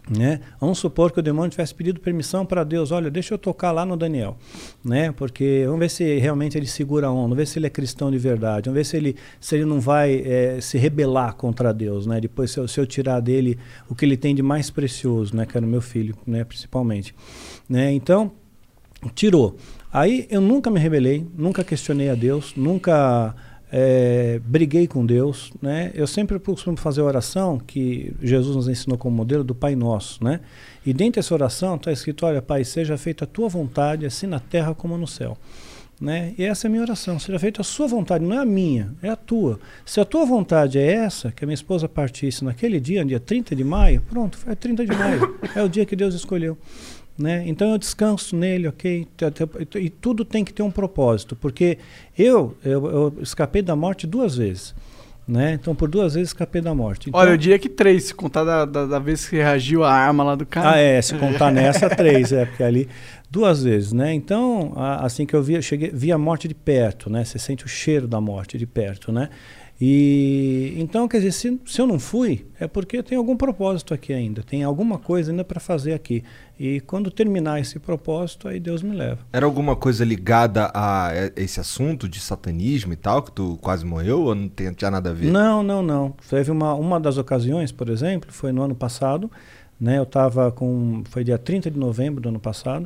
né? 0.10 0.40
Vamos 0.60 0.80
supor 0.80 1.12
que 1.12 1.20
o 1.20 1.22
demônio 1.22 1.52
tivesse 1.52 1.74
pedido 1.76 2.00
permissão 2.00 2.46
para 2.46 2.64
Deus, 2.64 2.92
olha, 2.92 3.12
deixa 3.12 3.34
eu 3.34 3.38
tocar 3.38 3.72
lá 3.72 3.86
no 3.86 3.96
Daniel, 3.96 4.38
né? 4.84 5.12
Porque 5.12 5.64
vamos 5.66 5.80
ver 5.80 5.90
se 5.90 6.18
realmente 6.18 6.58
ele 6.58 6.66
segura 6.66 7.08
a 7.08 7.12
onda, 7.12 7.22
vamos 7.22 7.38
ver 7.38 7.48
se 7.48 7.60
ele 7.60 7.68
é 7.68 7.70
cristão 7.70 8.10
de 8.10 8.18
verdade, 8.18 8.70
vamos 8.70 8.78
ver 8.78 8.86
se 8.86 8.98
ele, 8.98 9.16
se 9.40 9.56
ele 9.56 9.66
não 9.66 9.80
vai 9.80 10.24
eh, 10.26 10.58
se 10.62 10.78
rebelar 10.78 11.36
contra 11.36 11.72
Deus, 11.72 12.08
né? 12.08 12.20
Depois 12.20 12.52
se 12.52 12.60
eu, 12.60 12.68
se 12.68 12.80
eu 12.80 12.88
tirar 12.88 13.20
dele 13.20 13.60
o 13.88 13.94
que 13.94 14.04
ele 14.04 14.18
tem 14.18 14.34
de 14.34 14.42
mais 14.42 14.70
precioso, 14.70 15.36
né? 15.36 15.46
Que 15.46 15.56
era 15.56 15.66
o 15.66 15.70
meu 15.70 15.82
filho, 15.82 16.16
né? 16.26 16.44
Principalmente, 16.44 17.14
né? 17.68 17.92
Então 17.92 18.32
tirou. 19.14 19.56
Aí 19.92 20.28
eu 20.30 20.42
nunca 20.42 20.70
me 20.70 20.80
rebelei, 20.80 21.26
nunca 21.36 21.64
questionei 21.64 22.10
a 22.10 22.16
Deus, 22.16 22.54
nunca 22.56 23.36
eh, 23.72 24.40
briguei 24.44 24.88
com 24.88 25.06
Deus, 25.06 25.52
né? 25.62 25.92
Eu 25.94 26.08
sempre 26.08 26.40
costumo 26.40 26.76
fazer 26.76 27.02
a 27.02 27.04
oração 27.04 27.60
que 27.60 28.14
Jesus 28.22 28.56
nos 28.56 28.68
ensinou 28.68 28.98
como 28.98 29.16
modelo 29.16 29.44
do 29.44 29.54
Pai 29.54 29.76
Nosso, 29.76 30.24
né? 30.24 30.40
E 30.86 30.94
dentro 30.94 31.22
dessa 31.22 31.34
oração 31.34 31.76
está 31.76 31.92
escrito, 31.92 32.26
olha 32.26 32.42
Pai, 32.42 32.64
seja 32.64 32.98
feita 32.98 33.26
a 33.26 33.28
tua 33.28 33.48
vontade, 33.48 34.06
assim 34.06 34.26
na 34.26 34.40
terra 34.40 34.74
como 34.74 34.98
no 34.98 35.08
céu. 35.08 35.38
Né? 36.02 36.34
E 36.38 36.46
essa 36.46 36.66
é 36.66 36.68
a 36.70 36.72
minha 36.72 36.82
oração, 36.82 37.20
seja 37.20 37.38
feita 37.38 37.60
a 37.60 37.64
sua 37.64 37.86
vontade, 37.86 38.24
não 38.24 38.34
é 38.34 38.40
a 38.40 38.46
minha, 38.46 38.96
é 39.04 39.10
a 39.10 39.18
tua. 39.18 39.60
Se 39.86 40.00
a 40.00 40.06
tua 40.06 40.26
vontade 40.26 40.80
é 40.80 40.94
essa, 40.94 41.30
que 41.30 41.44
a 41.44 41.46
minha 41.46 41.54
esposa 41.54 41.90
partisse 41.90 42.46
naquele 42.46 42.80
dia, 42.80 43.04
dia 43.04 43.20
30 43.20 43.54
de 43.54 43.66
maio, 43.66 44.02
pronto, 44.10 44.40
é 44.48 44.56
30 44.56 44.86
de 44.86 44.96
maio, 44.96 45.38
é 45.54 45.62
o 45.62 45.68
dia 45.68 45.86
que 45.86 45.98
Deus 45.98 46.16
escolheu. 46.16 46.58
Né? 47.20 47.44
Então 47.46 47.72
eu 47.72 47.78
descanso 47.78 48.34
nele, 48.34 48.68
ok? 48.70 49.06
E 49.76 49.90
tudo 49.90 50.24
tem 50.24 50.46
que 50.46 50.54
ter 50.54 50.64
um 50.64 50.72
propósito, 50.72 51.36
porque 51.36 51.78
eu, 52.18 52.56
eu, 52.64 52.86
eu 52.88 53.14
escapei 53.22 53.62
da 53.62 53.76
morte 53.76 54.08
duas 54.08 54.38
vezes. 54.38 54.74
Né? 55.28 55.54
Então 55.54 55.76
por 55.76 55.88
duas 55.90 56.14
vezes 56.16 56.30
escapei 56.30 56.60
da 56.62 56.74
morte. 56.74 57.10
Então, 57.10 57.20
Olha, 57.20 57.32
eu 57.32 57.38
diria 57.38 57.60
que 57.60 57.68
três, 57.70 58.06
se 58.06 58.16
contar 58.16 58.44
da, 58.46 58.64
da, 58.66 58.86
da 58.86 59.00
vez 59.00 59.28
que 59.28 59.36
reagiu 59.36 59.84
a 59.84 59.92
arma 59.92 60.24
lá 60.24 60.34
do 60.34 60.46
cara. 60.46 60.72
ah, 60.72 60.78
é, 60.78 61.00
se 61.02 61.14
contar 61.16 61.52
nessa, 61.54 61.88
três, 61.90 62.32
é, 62.32 62.46
porque 62.46 62.64
ali 62.64 62.88
duas 63.30 63.62
vezes, 63.64 63.92
né? 63.94 64.12
Então, 64.14 64.72
a- 64.76 65.06
assim 65.06 65.26
que 65.28 65.36
eu 65.36 65.44
vi, 65.44 65.54
eu 65.56 65.62
cheguei, 65.62 65.92
vi 65.94 66.12
a 66.12 66.18
morte 66.18 66.48
de 66.48 66.56
perto, 66.56 67.12
né? 67.12 67.24
Você 67.26 67.38
sente 67.38 67.64
o 67.66 67.68
cheiro 67.68 68.08
da 68.08 68.20
morte 68.20 68.58
de 68.58 68.66
perto, 68.66 69.12
né? 69.12 69.30
E 69.82 70.76
então, 70.78 71.08
quer 71.08 71.18
dizer, 71.20 71.32
se, 71.32 71.60
se 71.66 71.82
eu 71.82 71.88
não 71.88 71.98
fui, 71.98 72.46
é 72.60 72.68
porque 72.68 73.02
tem 73.02 73.18
algum 73.18 73.38
propósito 73.38 73.94
aqui 73.94 74.12
ainda, 74.12 74.44
tem 74.44 74.62
alguma 74.62 74.98
coisa 74.98 75.32
ainda 75.32 75.44
para 75.44 75.60
fazer 75.60 75.94
aqui. 75.94 76.22
E 76.60 76.82
quando 76.82 77.10
terminar 77.10 77.62
esse 77.62 77.80
propósito, 77.80 78.50
aí 78.50 78.60
Deus 78.60 78.84
me 78.84 78.94
leva. 78.94 79.20
Era 79.32 79.46
alguma 79.46 79.78
coisa 79.78 80.04
ligada 80.04 80.70
a 80.74 81.12
esse 81.38 81.62
assunto 81.62 82.10
de 82.10 82.20
satanismo 82.20 82.92
e 82.92 82.98
tal, 82.98 83.24
que 83.24 83.32
tu 83.32 83.58
quase 83.62 83.86
morreu, 83.86 84.24
ou 84.24 84.36
não 84.36 84.50
tem, 84.50 84.74
tinha 84.74 84.92
nada 84.92 85.12
a 85.12 85.14
ver? 85.14 85.32
Não, 85.32 85.64
não, 85.64 85.82
não. 85.82 86.14
Teve 86.30 86.52
uma, 86.52 86.74
uma 86.74 87.00
das 87.00 87.18
ocasiões, 87.18 87.72
por 87.72 87.88
exemplo, 87.88 88.34
foi 88.34 88.52
no 88.52 88.62
ano 88.62 88.76
passado, 88.76 89.32
né? 89.80 89.98
Eu 89.98 90.04
estava 90.04 90.52
com. 90.52 91.04
Foi 91.10 91.24
dia 91.24 91.38
30 91.38 91.72
de 91.72 91.80
novembro 91.80 92.20
do 92.20 92.28
ano 92.28 92.40
passado. 92.40 92.86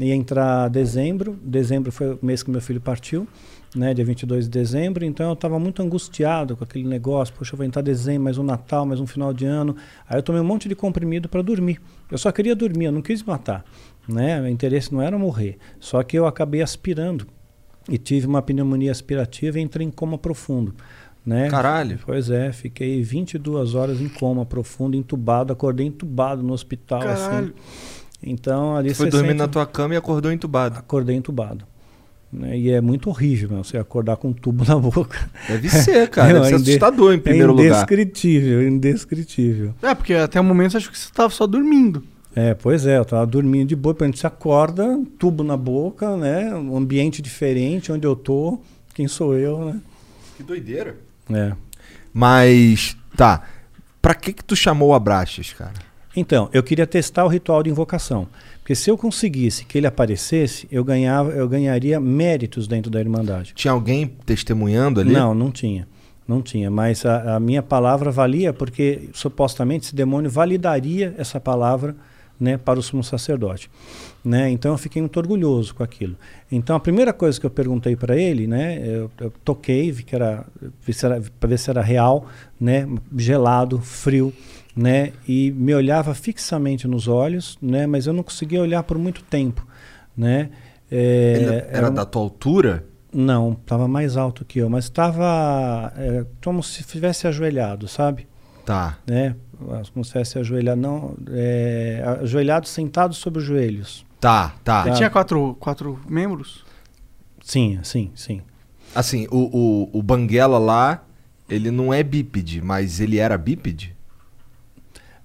Ia 0.00 0.14
entrar 0.14 0.68
dezembro. 0.68 1.38
Dezembro 1.40 1.92
foi 1.92 2.14
o 2.14 2.18
mês 2.20 2.42
que 2.42 2.50
meu 2.50 2.60
filho 2.60 2.80
partiu, 2.80 3.28
né? 3.74 3.92
Dia 3.94 4.04
22 4.04 4.44
de 4.44 4.50
dezembro. 4.50 5.04
Então 5.04 5.26
eu 5.28 5.32
estava 5.34 5.58
muito 5.58 5.82
angustiado 5.82 6.56
com 6.56 6.64
aquele 6.64 6.86
negócio. 6.86 7.34
Poxa, 7.34 7.56
vou 7.56 7.64
entrar 7.66 7.82
dezembro, 7.82 8.24
mais 8.24 8.38
um 8.38 8.42
Natal, 8.44 8.86
mais 8.86 9.00
um 9.00 9.06
final 9.06 9.32
de 9.32 9.44
ano. 9.46 9.76
Aí 10.08 10.18
eu 10.18 10.22
tomei 10.22 10.40
um 10.40 10.44
monte 10.44 10.68
de 10.68 10.74
comprimido 10.74 11.28
para 11.28 11.42
dormir. 11.42 11.80
Eu 12.10 12.18
só 12.18 12.30
queria 12.30 12.54
dormir, 12.54 12.86
eu 12.86 12.92
não 12.92 13.02
quis 13.02 13.22
matar. 13.22 13.64
Né? 14.08 14.40
O 14.40 14.46
interesse 14.48 14.92
não 14.92 15.00
era 15.02 15.18
morrer. 15.18 15.56
Só 15.80 16.02
que 16.02 16.18
eu 16.18 16.26
acabei 16.26 16.62
aspirando 16.62 17.26
e 17.88 17.98
tive 17.98 18.26
uma 18.26 18.42
pneumonia 18.42 18.90
aspirativa 18.92 19.58
e 19.58 19.62
entrei 19.62 19.86
em 19.86 19.90
coma 19.90 20.16
profundo. 20.18 20.74
Né? 21.24 21.48
Caralho. 21.48 21.98
Pois 22.04 22.28
é, 22.28 22.52
fiquei 22.52 23.02
22 23.02 23.74
horas 23.74 23.98
em 24.00 24.08
coma 24.10 24.44
profundo, 24.44 24.94
entubado, 24.94 25.52
acordei 25.54 25.86
entubado 25.86 26.42
no 26.42 26.52
hospital. 26.52 27.00
Caralho. 27.00 27.46
Assim. 27.46 27.54
Então 28.26 28.76
ali 28.76 28.90
Tu 28.90 28.96
foi 28.96 29.10
dormir 29.10 29.28
sente- 29.28 29.38
na 29.38 29.48
tua 29.48 29.66
cama 29.66 29.94
e 29.94 29.96
acordou 29.96 30.30
entubado. 30.30 30.78
Acordei 30.78 31.16
entubado. 31.16 31.66
Né? 32.34 32.58
E 32.58 32.70
é 32.70 32.80
muito 32.80 33.08
horrível, 33.08 33.48
meu, 33.50 33.64
você 33.64 33.76
acordar 33.78 34.16
com 34.16 34.28
um 34.28 34.32
tubo 34.32 34.64
na 34.68 34.76
boca. 34.76 35.30
Deve 35.48 35.68
ser, 35.68 36.08
cara. 36.10 36.32
Deve 36.34 36.46
ser 36.46 36.54
inde- 36.56 36.70
assustador 36.70 37.14
em 37.14 37.18
primeiro 37.18 37.48
é 37.48 37.52
lugar. 37.52 37.66
Indescritível, 37.66 38.66
indescritível. 38.68 39.74
É, 39.82 39.94
porque 39.94 40.14
até 40.14 40.40
o 40.40 40.44
momento 40.44 40.74
eu 40.74 40.78
acho 40.78 40.90
que 40.90 40.98
você 40.98 41.10
tava 41.12 41.30
só 41.30 41.46
dormindo. 41.46 42.02
É, 42.36 42.52
pois 42.52 42.84
é, 42.84 42.98
eu 42.98 43.04
tava 43.04 43.24
dormindo 43.26 43.68
de 43.68 43.76
boa, 43.76 43.94
a 44.00 44.04
gente 44.04 44.18
se 44.18 44.26
acorda, 44.26 45.00
tubo 45.18 45.44
na 45.44 45.56
boca, 45.56 46.16
né? 46.16 46.52
Um 46.54 46.76
ambiente 46.76 47.22
diferente, 47.22 47.92
onde 47.92 48.04
eu 48.06 48.16
tô, 48.16 48.58
quem 48.92 49.06
sou 49.06 49.36
eu, 49.38 49.64
né? 49.66 49.80
Que 50.36 50.42
doideira. 50.42 50.96
É. 51.32 51.52
Mas, 52.12 52.96
tá. 53.16 53.42
Pra 54.02 54.14
que 54.14 54.32
que 54.32 54.44
tu 54.44 54.56
chamou 54.56 54.88
o 54.90 54.94
Abraxas, 54.94 55.52
cara? 55.52 55.72
Então, 56.16 56.48
eu 56.52 56.62
queria 56.62 56.86
testar 56.86 57.24
o 57.24 57.28
ritual 57.28 57.62
de 57.62 57.70
invocação. 57.70 58.28
Porque 58.64 58.74
se 58.74 58.90
eu 58.90 58.96
conseguisse 58.96 59.66
que 59.66 59.76
ele 59.76 59.86
aparecesse, 59.86 60.66
eu, 60.72 60.82
ganhava, 60.82 61.30
eu 61.32 61.46
ganharia 61.46 62.00
méritos 62.00 62.66
dentro 62.66 62.90
da 62.90 62.98
Irmandade. 62.98 63.52
Tinha 63.54 63.72
alguém 63.72 64.06
testemunhando 64.24 65.00
ali? 65.00 65.12
Não, 65.12 65.34
não 65.34 65.50
tinha. 65.50 65.86
Não 66.26 66.40
tinha. 66.40 66.70
Mas 66.70 67.04
a, 67.04 67.36
a 67.36 67.40
minha 67.40 67.62
palavra 67.62 68.10
valia 68.10 68.54
porque 68.54 69.10
supostamente 69.12 69.84
esse 69.84 69.94
demônio 69.94 70.30
validaria 70.30 71.14
essa 71.18 71.38
palavra 71.38 71.94
né, 72.40 72.56
para 72.56 72.78
o 72.78 72.82
sumo 72.82 73.04
sacerdote. 73.04 73.70
Né? 74.24 74.48
Então 74.50 74.72
eu 74.72 74.78
fiquei 74.78 75.02
muito 75.02 75.18
orgulhoso 75.18 75.74
com 75.74 75.82
aquilo. 75.82 76.16
Então 76.50 76.74
a 76.74 76.80
primeira 76.80 77.12
coisa 77.12 77.38
que 77.38 77.44
eu 77.44 77.50
perguntei 77.50 77.94
para 77.94 78.16
ele, 78.16 78.46
né, 78.46 78.82
eu, 78.82 79.10
eu, 79.20 79.32
toquei, 79.44 79.92
vi 79.92 80.04
que 80.04 80.14
era, 80.14 80.46
era 81.02 81.22
para 81.38 81.48
ver 81.50 81.58
se 81.58 81.68
era 81.68 81.82
real, 81.82 82.26
né, 82.58 82.88
gelado, 83.14 83.78
frio, 83.78 84.32
né, 84.76 85.12
e 85.26 85.52
me 85.52 85.74
olhava 85.74 86.14
fixamente 86.14 86.88
nos 86.88 87.06
olhos, 87.06 87.56
né, 87.62 87.86
mas 87.86 88.06
eu 88.06 88.12
não 88.12 88.22
conseguia 88.22 88.60
olhar 88.60 88.82
por 88.82 88.98
muito 88.98 89.22
tempo, 89.22 89.66
né. 90.16 90.50
É, 90.90 91.34
Ele 91.36 91.44
era, 91.44 91.68
era 91.70 91.90
da 91.90 92.04
tua 92.04 92.22
altura? 92.22 92.84
Não, 93.12 93.52
estava 93.52 93.86
mais 93.86 94.16
alto 94.16 94.44
que 94.44 94.58
eu, 94.58 94.68
mas 94.68 94.84
estava 94.84 95.92
é, 95.96 96.26
como 96.44 96.62
se 96.62 96.80
estivesse 96.80 97.26
ajoelhado, 97.26 97.86
sabe? 97.86 98.26
Tá. 98.64 98.98
Né? 99.06 99.36
Como 99.92 100.04
se 100.04 100.08
estivesse 100.08 100.38
ajoelhado, 100.38 100.80
não, 100.80 101.14
é, 101.30 102.02
ajoelhado 102.22 102.66
sentado 102.66 103.14
sobre 103.14 103.38
os 103.38 103.44
joelhos. 103.44 104.04
Tá, 104.20 104.54
tá. 104.64 104.84
Ele 104.86 104.96
tinha 104.96 105.10
quatro, 105.10 105.56
quatro 105.60 106.00
membros? 106.08 106.64
Sim, 107.40 107.78
sim, 107.82 108.10
sim. 108.14 108.42
Assim, 108.94 109.26
o, 109.30 109.90
o, 109.92 109.98
o 109.98 110.02
Banguela 110.02 110.58
lá, 110.58 111.04
ele 111.48 111.70
não 111.70 111.92
é 111.92 112.02
bípede, 112.02 112.60
mas 112.62 113.00
ele 113.00 113.18
era 113.18 113.36
bípede? 113.36 113.93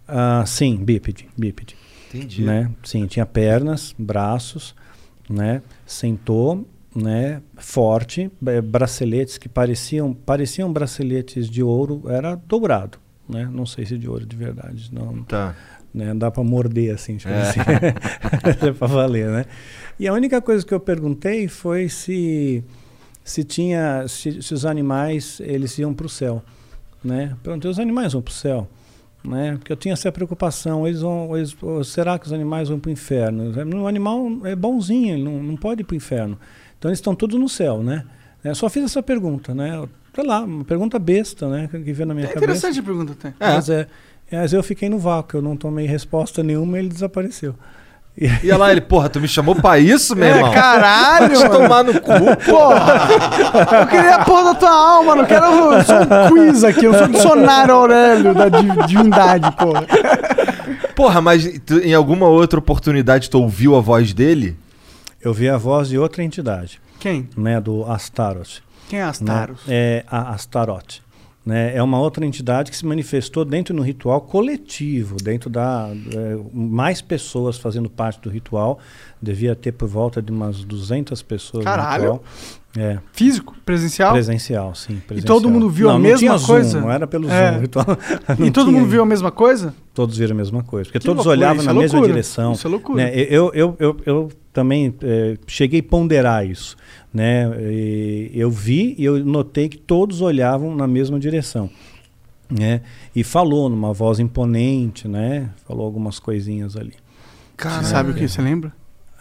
Ah, 0.10 0.44
sim, 0.46 0.76
bípede, 0.78 1.28
bípede. 1.38 1.76
Entendi. 2.10 2.44
Né? 2.44 2.72
Sim, 2.84 3.06
tinha 3.06 3.26
pernas, 3.26 3.94
braços, 3.98 4.76
né? 5.30 5.62
Sentou, 5.86 6.68
né? 6.96 7.42
Forte, 7.58 8.32
braceletes 8.64 9.38
que 9.38 9.48
pareciam 9.48 10.14
pareciam 10.14 10.72
braceletes 10.74 11.48
de 11.50 11.62
ouro, 11.62 12.04
era 12.08 12.36
dourado, 12.36 12.98
né? 13.28 13.48
Não 13.52 13.66
sei 13.66 13.86
se 13.86 13.98
de 13.98 14.10
ouro 14.10 14.26
de 14.26 14.36
verdade, 14.36 14.90
não. 14.92 15.24
Tá. 15.24 15.56
Né? 15.94 16.14
Dá 16.16 16.30
para 16.32 16.44
morder 16.44 16.94
assim, 16.96 17.18
tipo 17.18 17.32
É. 17.32 17.42
assim. 17.42 17.60
é 18.68 18.72
para 18.74 18.88
valer, 18.88 19.28
né? 19.30 19.46
E 20.00 20.08
a 20.08 20.14
única 20.14 20.42
coisa 20.42 20.66
que 20.66 20.74
eu 20.74 20.80
perguntei 20.80 21.48
foi 21.48 21.90
se 21.90 22.64
se 23.24 23.44
tinha 23.44 24.08
se, 24.08 24.42
se 24.42 24.54
os 24.54 24.66
animais 24.66 25.40
eles 25.44 25.78
iam 25.78 25.94
para 25.94 26.08
o 26.08 26.10
céu, 26.10 26.44
né? 27.04 27.36
Perguntei 27.44 27.70
os 27.70 27.78
animais 27.80 28.14
vão 28.14 28.22
para 28.22 28.32
o 28.32 28.34
céu, 28.34 28.68
né? 29.24 29.56
Porque 29.58 29.72
eu 29.72 29.78
tinha 29.78 29.94
essa 29.94 30.12
preocupação, 30.12 30.88
eles 30.88 31.02
vão, 31.02 31.36
eles, 31.38 31.56
será 31.86 32.18
que 32.18 32.26
os 32.26 32.34
animais 32.34 32.70
vão 32.70 32.80
para 32.80 32.90
o 32.90 32.92
inferno? 32.92 33.52
O 33.82 33.88
animal 33.88 34.26
é 34.46 34.56
bonzinho, 34.56 35.14
ele 35.16 35.24
não, 35.24 35.44
não 35.44 35.56
pode 35.58 35.82
ir 35.82 35.84
para 35.84 35.94
o 35.94 35.98
inferno. 35.98 36.38
Então 36.78 36.90
eles 36.90 37.00
estão 37.00 37.14
todos 37.14 37.40
no 37.40 37.50
céu, 37.50 37.84
né? 37.84 38.06
Eu 38.44 38.56
só 38.56 38.70
fiz 38.70 38.84
essa 38.84 39.04
pergunta, 39.04 39.54
né? 39.54 39.86
Sei 40.14 40.24
lá, 40.26 40.42
uma 40.42 40.64
pergunta 40.64 40.98
besta, 40.98 41.48
né? 41.50 41.68
Que 41.72 41.92
veio 41.94 42.08
na 42.08 42.14
minha 42.14 42.26
É 42.26 42.30
cabeça. 42.30 42.46
interessante 42.46 42.80
a 42.80 42.84
pergunta 42.84 43.12
até. 43.14 43.34
Mas, 43.40 43.70
é, 43.70 43.88
mas 44.32 44.54
eu 44.54 44.64
fiquei 44.64 44.88
no 44.90 44.98
vácuo, 44.98 45.38
eu 45.38 45.42
não 45.42 45.58
tomei 45.58 45.86
resposta 45.86 46.42
nenhuma 46.42 46.78
e 46.78 46.82
ele 46.82 46.90
desapareceu. 46.90 47.54
E 48.22 48.50
olha 48.52 48.58
lá, 48.58 48.72
ele, 48.72 48.82
porra, 48.82 49.08
tu 49.08 49.20
me 49.22 49.28
chamou 49.30 49.56
pra 49.56 49.80
isso, 49.80 50.14
meu 50.16 50.28
É, 50.28 50.36
irmão? 50.38 50.52
caralho, 50.52 51.40
Vai 51.40 51.50
te 51.50 51.56
tomar 51.58 51.84
no 51.86 51.94
cu, 52.02 52.12
Porra! 52.50 53.08
Eu 53.82 53.88
queria 53.88 54.16
a 54.16 54.26
porra 54.26 54.44
da 54.44 54.56
tua 54.56 54.70
alma, 54.72 55.16
não 55.16 55.26
quero 55.26 55.46
eu 55.46 55.84
sou 55.86 55.96
um 55.96 56.30
quiz 56.30 56.64
aqui, 56.66 56.84
eu 56.86 56.94
sou 56.94 57.06
o 57.08 57.10
dicionário 57.10 57.74
Aurélio 57.74 58.34
da 58.34 58.50
div- 58.50 58.86
divindade, 58.88 59.50
porra. 59.56 59.86
Porra, 60.96 61.22
mas 61.22 61.50
tu- 61.66 61.80
em 61.80 61.94
alguma 61.94 62.28
outra 62.28 62.60
oportunidade 62.60 63.30
tu 63.30 63.40
ouviu 63.42 63.76
a 63.78 63.80
voz 63.80 64.14
dele? 64.14 64.58
Eu 65.22 65.34
vi 65.34 65.48
a 65.50 65.58
voz 65.58 65.88
de 65.90 65.98
outra 65.98 66.22
entidade, 66.24 66.82
Quem? 67.00 67.30
né? 67.38 67.60
Do 67.62 67.90
Astaroth. 67.90 68.60
Quem 68.90 69.00
é 69.00 69.04
né? 69.04 69.10
Astaros? 69.10 69.62
É 69.68 70.04
a 70.12 70.32
Astaroth. 70.34 71.00
Né? 71.46 71.76
É 71.76 71.82
uma 71.82 72.00
outra 72.00 72.26
entidade 72.26 72.70
que 72.70 72.78
se 72.78 72.86
manifestou 72.86 73.46
dentro 73.46 73.74
do 73.74 73.82
ritual 73.82 74.22
coletivo, 74.22 75.16
dentro 75.18 75.50
da 75.50 75.90
é, 75.90 76.38
mais 76.54 77.02
pessoas 77.02 77.58
fazendo 77.58 77.90
parte 77.90 78.20
do 78.22 78.30
ritual. 78.30 78.80
Devia 79.22 79.56
ter 79.56 79.72
por 79.72 79.88
volta 79.88 80.22
de 80.22 80.32
umas 80.32 80.64
200 80.64 81.22
pessoas 81.24 81.64
Caralho. 81.64 82.04
no 82.04 82.12
ritual. 82.14 82.24
É, 82.78 83.00
Físico? 83.14 83.56
Presencial? 83.66 84.12
presencial, 84.14 84.76
sim. 84.76 84.94
E 84.94 84.98
presencial. 84.98 85.36
todo 85.42 85.50
mundo 85.50 85.70
viu 85.70 85.88
Não, 85.88 85.92
a 85.92 85.98
não 85.98 86.02
mesma 86.02 86.18
tinha 86.20 86.38
Zoom, 86.38 86.46
coisa? 86.48 86.80
não 86.82 86.92
era 86.92 87.08
pelo 87.08 87.28
É. 87.30 87.54
Zoom. 87.54 87.60
Ritual, 87.62 87.86
E 88.38 88.42
não 88.44 88.52
todo 88.52 88.68
mundo 88.68 88.78
ainda. 88.82 88.90
viu 88.92 89.02
a 89.02 89.06
mesma 89.08 89.32
coisa? 89.32 89.74
Todos 89.94 90.18
viram 90.18 90.34
a 90.34 90.38
mesma 90.38 90.62
coisa, 90.64 90.86
porque 90.86 91.00
Que 91.00 91.06
todos 91.06 91.26
loucura, 91.26 91.48
olhavam 91.48 91.64
na 91.64 91.72
é 91.72 91.74
mesma 91.74 92.02
direção. 92.06 92.54
isso 92.54 92.68
é 92.68 92.70
loucura. 92.70 93.04
né? 93.04 93.12
Eu, 93.16 93.52
eu, 93.56 93.76
eu, 93.80 93.98
eu 94.06 94.30
também 94.54 94.94
eh, 95.02 95.36
cheguei 95.48 95.80
a 95.80 95.84
ponderar 95.84 96.46
isso. 96.46 96.78
Né? 97.12 97.50
E 97.60 98.32
eu 98.36 98.52
vi 98.52 98.94
e 99.00 99.04
eu 99.04 99.26
notei 99.26 99.68
que 99.68 99.78
todos 99.78 100.22
olhavam 100.22 100.76
na 100.76 100.86
mesma 100.88 101.20
direção. 101.20 101.70
Né? 102.50 102.82
E 103.16 103.24
falou 103.24 103.68
numa 103.68 103.94
voz 103.94 104.20
imponente, 104.20 105.08
né? 105.08 105.50
falou 105.68 105.86
algumas 105.86 106.20
coisinhas 106.20 106.78
ali. 106.78 106.94
Você 107.58 107.84
sabe 107.86 108.12
o 108.12 108.14
que? 108.14 108.28
Você 108.28 108.42
lembra? 108.44 108.72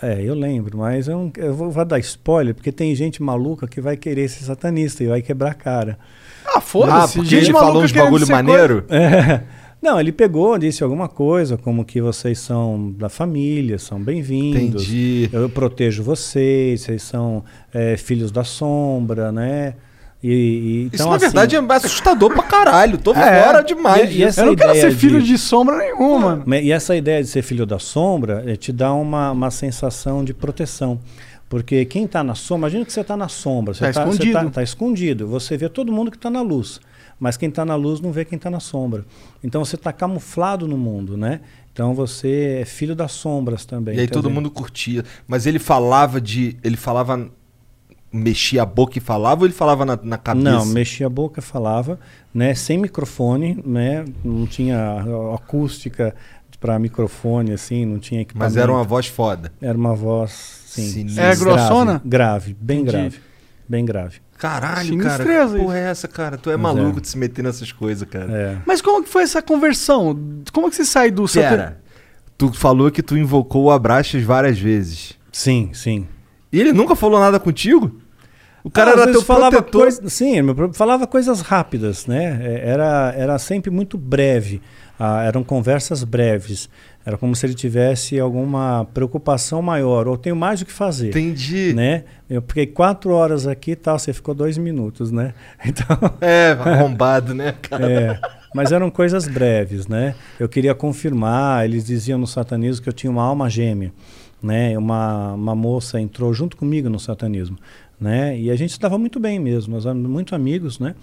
É, 0.01 0.23
eu 0.23 0.35
lembro, 0.35 0.79
mas 0.79 1.09
eu, 1.09 1.19
não, 1.19 1.33
eu 1.37 1.55
vou, 1.55 1.71
vou 1.71 1.85
dar 1.85 1.99
spoiler, 1.99 2.55
porque 2.55 2.71
tem 2.71 2.95
gente 2.95 3.23
maluca 3.23 3.67
que 3.67 3.81
vai 3.81 3.97
querer 3.97 4.29
ser 4.29 4.45
satanista 4.45 5.03
e 5.03 5.09
vai 5.09 5.23
quebrar 5.23 5.51
a 5.51 5.55
cara. 5.55 5.99
Ah, 6.47 6.59
ah, 6.59 6.61
foda-se. 6.61 7.19
porque 7.19 7.31
gente 7.31 7.45
ele 7.45 7.53
maluca 7.53 7.69
falou 7.69 7.85
uns 7.85 7.93
bagulho 7.93 8.29
maneiro? 8.29 8.85
É. 8.89 9.43
Não, 9.81 10.01
ele 10.01 10.11
pegou, 10.11 10.59
disse 10.59 10.83
alguma 10.83 11.09
coisa, 11.09 11.57
como 11.57 11.85
que 11.85 12.01
vocês 12.01 12.41
são 12.41 12.91
da 12.93 13.09
família, 13.09 13.79
são 13.79 14.01
bem-vindos. 14.01 14.83
Entendi. 14.83 15.31
Eu 15.33 15.49
protejo 15.49 16.03
vocês, 16.03 16.81
vocês 16.81 17.03
são 17.03 17.45
é, 17.73 17.97
filhos 17.97 18.33
da 18.33 18.43
sombra, 18.43 19.31
né? 19.31 19.75
E, 20.23 20.29
e- 20.31 20.87
Isso, 20.87 20.97
então, 20.97 21.11
na 21.11 21.17
assim, 21.17 21.27
verdade, 21.27 21.55
é 21.57 21.59
assustador 21.75 22.33
pra 22.33 22.43
caralho. 22.43 22.99
Tô 22.99 23.13
É. 23.15 23.43
fora 23.45 23.63
demais. 23.63 24.11
E- 24.11 24.19
e 24.19 24.23
Eu 24.23 24.47
não 24.47 24.57
quero 24.57 24.75
ser 24.75 24.93
filho 24.93 25.21
de- 25.23 25.29
de 25.29 25.39
sombra 25.39 25.77
nenhuma, 25.79 26.37
mano. 26.45 26.55
E 26.57 26.73
essa 26.73 26.97
ideia 26.97 27.23
de 27.23 27.29
ser 27.29 27.43
filho 27.43 27.65
da 27.65 27.79
sombra 27.79 28.43
eh, 28.47 28.57
te 28.57 28.73
dá 28.73 28.93
uma, 28.93 29.31
uma 29.31 29.51
sensação 29.51 30.25
de 30.25 30.35
proteção. 30.35 30.99
Porque 31.49 31.85
quem 31.85 32.05
está 32.05 32.23
na 32.23 32.35
sombra, 32.35 32.69
imagina 32.69 32.85
que 32.85 32.93
você 32.93 33.01
está 33.01 33.17
na 33.17 33.29
sombra, 33.29 33.73
você 33.75 33.81
Tá 33.85 33.91
está 33.91 34.03
escondido. 34.09 34.33
Tá, 34.33 34.51
tá 34.51 34.63
escondido. 34.63 35.27
Você 35.29 35.57
vê 35.57 35.69
todo 35.69 35.93
mundo 35.93 36.11
que 36.11 36.17
está 36.17 36.29
na 36.29 36.43
luz. 36.43 36.81
Mas 37.21 37.37
quem 37.37 37.49
está 37.49 37.65
na 37.65 37.75
luz 37.75 38.01
não 38.01 38.13
vê 38.13 38.25
quem 38.25 38.37
está 38.37 38.51
na 38.51 38.61
sombra. 38.61 39.05
Então 39.43 39.65
você 39.65 39.77
está 39.77 39.93
camuflado 39.93 40.69
no 40.69 40.77
mundo, 40.77 41.17
né? 41.17 41.41
Então 41.73 41.95
você 41.95 42.59
é 42.61 42.65
filho 42.65 42.95
das 42.95 43.13
sombras 43.13 43.65
também. 43.65 43.97
E 43.97 44.01
aí 44.01 44.09
todo 44.09 44.29
mundo 44.29 44.51
curtia. 44.51 45.05
Mas 45.27 45.47
ele 45.47 45.59
falava 45.61 46.21
de. 46.21 46.57
Ele 46.63 46.77
falava. 46.77 47.29
Mexia 48.11 48.63
a 48.63 48.67
boca 48.67 48.97
e 48.97 49.01
falava 49.01 49.43
ou 49.43 49.47
ele 49.47 49.55
falava 49.55 49.85
na, 49.85 49.99
na 50.03 50.17
cabeça? 50.17 50.51
Não, 50.51 50.65
mexia 50.65 51.07
a 51.07 51.11
boca, 51.11 51.43
falava, 51.43 51.99
né? 52.33 52.55
Sem 52.55 52.79
microfone, 52.79 53.63
né? 53.67 54.05
Não 54.25 54.47
tinha 54.47 55.05
acústica 55.35 56.15
para 56.61 56.79
microfone, 56.79 57.53
assim, 57.53 57.85
não 57.85 57.99
tinha 57.99 58.23
equipamento. 58.23 58.53
Mas 58.53 58.57
era 58.57 58.73
uma 58.73 58.83
voz 58.83 59.07
foda. 59.07 59.53
Era 59.61 59.77
uma 59.77 59.95
voz, 59.95 60.63
sim. 60.67 60.89
Sinistra. 60.89 61.25
É 61.25 61.37
grossona? 61.37 62.03
Grave, 62.05 62.57
bem 62.59 62.81
Entendi. 62.81 62.97
grave. 62.97 63.21
Bem 63.69 63.85
grave. 63.85 64.21
Caralho, 64.39 64.97
cara. 64.99 65.17
Sinistreza 65.17 65.59
Que 65.59 65.65
porra 65.65 65.79
é 65.79 65.91
essa, 65.91 66.09
cara? 66.09 66.39
Tu 66.39 66.51
é 66.51 66.57
Mas 66.57 66.75
maluco 66.75 66.99
é. 66.99 67.01
de 67.03 67.09
se 67.09 67.19
meter 67.19 67.43
nessas 67.43 67.73
coisas, 67.73 68.09
cara. 68.09 68.33
É. 68.33 68.57
Mas 68.65 68.81
como 68.81 69.03
que 69.03 69.11
foi 69.11 69.25
essa 69.25 69.43
conversão? 69.43 70.19
Como 70.53 70.71
que 70.71 70.77
você 70.77 70.85
sai 70.85 71.11
do 71.11 71.29
Pera. 71.29 71.81
Tu 72.37 72.53
falou 72.53 72.91
que 72.91 73.03
tu 73.03 73.17
invocou 73.17 73.65
o 73.65 73.71
Abraxas 73.71 74.23
várias 74.23 74.59
vezes. 74.59 75.19
Sim, 75.33 75.71
sim. 75.75 76.07
E 76.53 76.61
ele 76.61 76.73
nunca 76.73 76.95
falou 76.97 77.21
nada 77.21 77.39
contigo? 77.39 78.01
O 78.65 78.71
cara 78.71 78.91
Ah, 78.91 79.03
era 79.03 79.13
teu 79.13 79.23
falava 79.23 79.51
protetor. 79.53 79.83
coisa- 79.83 80.09
sim, 80.09 80.35
falava 80.73 81.07
coisas 81.07 81.41
rápidas, 81.41 82.07
né? 82.07 82.39
É, 82.43 82.69
Era, 82.71 83.15
era 83.17 83.39
sempre 83.39 83.71
muito 83.71 83.97
breve. 83.97 84.61
Ah, 84.99 85.23
eram 85.23 85.45
conversas 85.45 86.03
breves. 86.03 86.69
Era 87.07 87.17
como 87.17 87.35
se 87.37 87.47
ele 87.47 87.55
tivesse 87.55 88.19
alguma 88.19 88.85
preocupação 88.93 89.63
maior, 89.63 90.09
ou 90.09 90.19
tenho 90.19 90.35
mais 90.35 90.61
o 90.61 90.67
que 90.67 90.73
fazer. 90.73 91.09
Entendi. 91.11 91.73
Né? 91.73 92.03
Eu 92.29 92.43
fiquei 92.43 92.67
quatro 92.67 93.13
horas 93.13 93.47
aqui 93.47 93.71
e 93.71 93.77
tal, 93.77 93.97
você 93.99 94.13
ficou 94.13 94.35
dois 94.35 94.59
minutos, 94.59 95.13
né? 95.13 95.33
Então, 95.65 95.87
É, 96.21 96.51
arrombado, 96.59 97.33
né, 97.35 97.55
cara? 97.63 97.89
é, 97.91 98.21
mas 98.55 98.73
eram 98.73 98.91
coisas 98.91 99.29
breves, 99.29 99.87
né? 99.87 100.15
Eu 100.39 100.49
queria 100.49 100.75
confirmar, 100.75 101.65
eles 101.65 101.87
diziam 101.87 102.19
no 102.19 102.27
satanismo 102.27 102.83
que 102.83 102.89
eu 102.89 102.93
tinha 102.93 103.11
uma 103.11 103.23
alma 103.23 103.49
gêmea, 103.49 103.93
né? 104.43 104.77
Uma, 104.79 105.35
uma 105.35 105.55
moça 105.55 106.01
entrou 106.01 106.33
junto 106.33 106.57
comigo 106.57 106.89
no 106.89 106.99
satanismo, 106.99 107.57
né? 108.01 108.39
E 108.39 108.51
a 108.51 108.57
gente 108.57 108.71
estava 108.71 108.97
muito 108.99 109.19
bem 109.19 109.39
mesmo, 109.39 109.75
nós 109.75 109.85
éramos 109.87 110.09
muito 110.09 110.35
amigos, 110.35 110.79
né? 110.79 110.95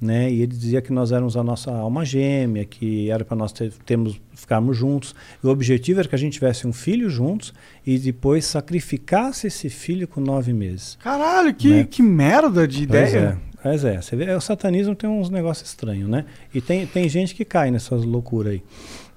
né? 0.00 0.30
E 0.32 0.42
ele 0.42 0.52
dizia 0.54 0.80
que 0.80 0.92
nós 0.92 1.12
éramos 1.12 1.36
a 1.36 1.42
nossa 1.44 1.70
alma 1.70 2.04
gêmea, 2.04 2.64
que 2.64 3.10
era 3.10 3.24
para 3.24 3.36
nós 3.36 3.52
ter, 3.52 3.72
termos, 3.84 4.20
ficarmos 4.34 4.76
juntos. 4.76 5.14
E 5.42 5.46
o 5.46 5.50
objetivo 5.50 6.00
era 6.00 6.08
que 6.08 6.14
a 6.14 6.18
gente 6.18 6.32
tivesse 6.34 6.66
um 6.66 6.72
filho 6.72 7.08
juntos 7.10 7.52
e 7.86 7.98
depois 7.98 8.44
sacrificasse 8.46 9.46
esse 9.46 9.68
filho 9.68 10.08
com 10.08 10.20
nove 10.20 10.52
meses. 10.52 10.96
Caralho, 11.02 11.54
que, 11.54 11.68
Né? 11.68 11.84
que 11.84 12.02
merda 12.02 12.66
de 12.66 12.86
Pois 12.86 13.10
ideia. 13.12 13.38
é. 13.46 13.50
Pois 13.62 13.84
é, 13.84 14.00
você 14.00 14.16
vê, 14.16 14.32
o 14.34 14.40
satanismo 14.40 14.94
tem 14.94 15.08
uns 15.08 15.28
negócios 15.28 15.68
estranhos, 15.68 16.08
né? 16.08 16.24
E 16.54 16.62
tem, 16.62 16.86
tem 16.86 17.06
gente 17.10 17.34
que 17.34 17.44
cai 17.44 17.70
nessas 17.70 18.06
loucuras 18.06 18.54
aí. 18.54 18.62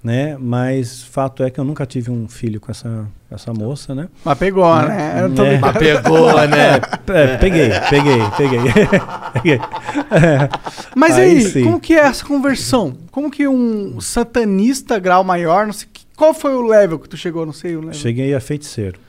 Né? 0.04 0.36
Mas 0.40 1.02
fato 1.02 1.44
é 1.44 1.50
que 1.50 1.60
eu 1.60 1.64
nunca 1.64 1.86
tive 1.86 2.12
um 2.12 2.28
filho 2.28 2.60
com 2.60 2.70
essa, 2.70 3.08
essa 3.32 3.54
moça, 3.54 3.96
né? 3.96 4.10
Mas 4.26 4.38
pegou, 4.38 4.76
né? 4.82 5.22
Eu 5.24 5.34
tô 5.34 5.44
É. 5.46 5.58
Mas 5.58 5.78
pegou, 5.78 6.34
né? 6.48 6.76
É, 7.08 7.38
peguei, 7.38 7.70
peguei, 7.90 8.20
peguei. 8.38 8.60
Peguei. 9.34 9.56
É. 10.12 10.50
Mas 10.96 11.18
aí, 11.18 11.42
sim. 11.42 11.64
como 11.64 11.80
que 11.80 11.94
é 11.94 12.00
essa 12.02 12.24
conversão? 12.26 12.96
Como 13.12 13.32
que 13.32 13.48
um 13.48 14.00
satanista 14.00 15.00
grau 15.00 15.24
maior, 15.24 15.66
não 15.66 15.74
sei, 15.74 15.88
que- 15.92 16.06
qual 16.16 16.34
foi 16.34 16.54
o 16.54 16.62
level 16.68 17.00
que 17.00 17.10
tu 17.10 17.18
chegou, 17.18 17.46
não 17.46 17.54
sei 17.54 17.76
o 17.76 17.80
level. 17.80 17.94
Cheguei 17.94 18.34
a 18.36 18.40
feiticeiro. 18.40 19.00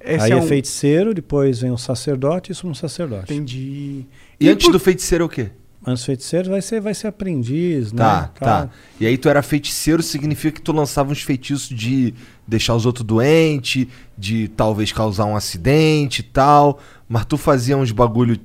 Esse 0.00 0.26
Aí 0.26 0.32
é 0.32 0.34
é, 0.34 0.36
um- 0.36 0.46
feiticeiro, 0.46 1.12
depois 1.14 1.60
vem 1.60 1.70
o 1.70 1.78
sacerdote 1.78 2.52
e 2.52 2.54
sumo 2.54 2.74
sacerdote. 2.74 3.32
Entendi. 3.32 4.04
E 4.38 4.48
antes 4.48 4.66
por- 4.66 4.72
do 4.72 4.78
feiticeiro 4.80 5.22
é 5.22 5.26
o 5.26 5.28
quê? 5.28 5.50
Antes 5.84 6.04
feiticeiro 6.04 6.50
vai 6.50 6.62
ser, 6.62 6.80
vai 6.80 6.94
ser 6.94 7.08
aprendiz, 7.08 7.90
Tá, 7.90 8.22
né? 8.22 8.28
tá. 8.38 8.68
E 9.00 9.06
aí 9.06 9.18
tu 9.18 9.28
era 9.28 9.42
feiticeiro, 9.42 10.02
significa 10.02 10.52
que 10.54 10.62
tu 10.62 10.70
lançava 10.72 11.10
uns 11.10 11.22
feitiços 11.22 11.68
de 11.68 12.14
deixar 12.46 12.74
os 12.76 12.86
outros 12.86 13.04
doentes, 13.04 13.86
de 14.16 14.46
talvez 14.48 14.92
causar 14.92 15.24
um 15.24 15.34
acidente 15.34 16.20
e 16.20 16.22
tal. 16.22 16.78
Mas 17.08 17.24
tu 17.24 17.36
fazia 17.36 17.76
uns 17.76 17.90
bagulho. 17.90 18.38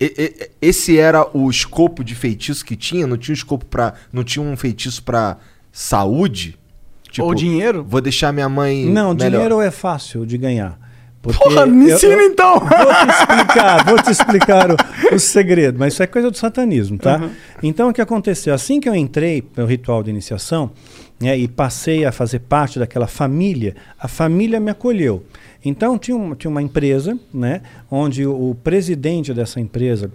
E- 0.00 0.12
e- 0.18 0.50
esse 0.60 0.98
era 0.98 1.24
o 1.36 1.48
escopo 1.48 2.02
de 2.02 2.14
feitiço 2.16 2.64
que 2.64 2.74
tinha? 2.74 3.06
Não 3.06 3.16
tinha 3.16 3.32
um 3.32 3.36
escopo 3.38 3.64
para, 3.66 3.94
não 4.12 4.24
tinha 4.24 4.44
um 4.44 4.56
feitiço 4.56 5.02
pra 5.04 5.36
saúde? 5.70 6.58
Tipo, 7.10 7.28
Ou 7.28 7.34
dinheiro? 7.34 7.84
Vou 7.88 8.00
deixar 8.00 8.32
minha 8.32 8.48
mãe 8.48 8.84
Não, 8.86 9.14
melhor. 9.14 9.30
dinheiro 9.30 9.60
é 9.60 9.70
fácil 9.70 10.26
de 10.26 10.36
ganhar. 10.36 10.76
Porque 11.24 11.42
Porra, 11.42 11.64
me 11.66 11.88
eu- 11.88 11.96
ensina 11.96 12.12
eu- 12.12 12.26
então! 12.30 12.60
Vou 12.60 12.68
te 13.06 13.10
explicar, 13.10 13.84
vou 13.86 13.98
te 14.02 14.10
explicar 14.10 14.70
o, 14.70 15.14
o 15.14 15.18
segredo, 15.18 15.78
mas 15.78 15.94
isso 15.94 16.02
é 16.02 16.06
coisa 16.06 16.30
do 16.30 16.36
satanismo, 16.36 16.98
tá? 16.98 17.16
Uhum. 17.16 17.30
Então 17.62 17.88
o 17.88 17.92
que 17.94 18.00
aconteceu? 18.02 18.52
Assim 18.52 18.78
que 18.78 18.86
eu 18.88 18.94
entrei 18.94 19.42
no 19.56 19.64
ritual 19.64 20.02
de 20.02 20.10
iniciação 20.10 20.70
né, 21.18 21.36
e 21.38 21.48
passei 21.48 22.04
a 22.04 22.12
fazer 22.12 22.40
parte 22.40 22.78
daquela 22.78 23.06
família, 23.06 23.74
a 23.98 24.06
família 24.06 24.60
me 24.60 24.70
acolheu. 24.70 25.24
Então 25.64 25.98
tinha 25.98 26.14
uma, 26.14 26.36
tinha 26.36 26.50
uma 26.50 26.60
empresa, 26.60 27.18
né, 27.32 27.62
onde 27.90 28.26
o, 28.26 28.50
o 28.50 28.54
presidente 28.54 29.32
dessa 29.32 29.58
empresa 29.58 30.12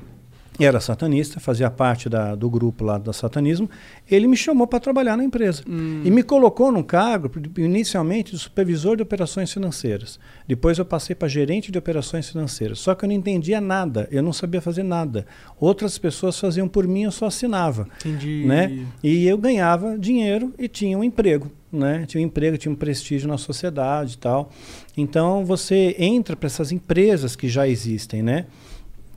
era 0.65 0.80
satanista, 0.80 1.40
fazia 1.40 1.69
parte 1.69 2.10
da- 2.10 2.36
do 2.36 2.49
grupo 2.49 2.84
lá 2.84 2.98
do 2.98 3.11
satanismo, 3.14 3.69
ele 4.10 4.27
me 4.27 4.36
chamou 4.38 4.68
para 4.68 4.80
trabalhar 4.80 5.15
na 5.18 5.23
empresa. 5.23 5.64
E 5.68 6.11
me 6.11 6.23
colocou 6.23 6.72
num 6.72 6.84
cargo, 6.84 7.30
inicialmente, 7.57 8.31
de 8.31 8.40
supervisor 8.40 8.95
de 8.98 9.03
operações 9.03 9.52
financeiras. 9.52 10.19
Depois 10.48 10.77
eu 10.77 10.86
passei 10.86 11.15
para 11.15 11.27
gerente 11.27 11.72
de 11.72 11.77
operações 11.77 12.30
financeiras. 12.30 12.80
Só 12.80 12.94
que 12.95 13.06
eu 13.06 13.07
não 13.10 13.15
entendia 13.15 13.61
nada, 13.61 14.07
eu 14.11 14.22
não 14.23 14.34
sabia 14.34 14.61
fazer 14.61 14.84
nada. 14.84 15.26
Outras 15.60 15.98
pessoas 15.98 16.40
faziam 16.40 16.68
por 16.68 16.88
mim, 16.88 17.03
eu 17.03 17.11
só 17.11 17.27
assinava. 17.27 17.88
Entendi. 18.06 18.44
Né? 18.45 18.86
E 19.03 19.26
eu 19.27 19.38
ganhava 19.38 19.98
dinheiro 19.98 20.53
e 20.57 20.68
tinha 20.68 20.98
um 20.98 21.03
emprego. 21.03 21.52
Né? 21.72 22.03
Tinha 22.07 22.22
um 22.23 22.26
emprego, 22.26 22.57
tinha 22.57 22.72
um 22.72 22.76
prestígio 22.76 23.27
na 23.27 23.38
sociedade 23.38 24.15
e 24.15 24.18
tal. 24.18 24.52
Então 24.98 25.45
você 25.45 25.95
entra 25.99 26.36
para 26.36 26.48
essas 26.48 26.72
empresas 26.72 27.36
que 27.36 27.48
já 27.48 27.68
existem, 27.68 28.23
né? 28.23 28.48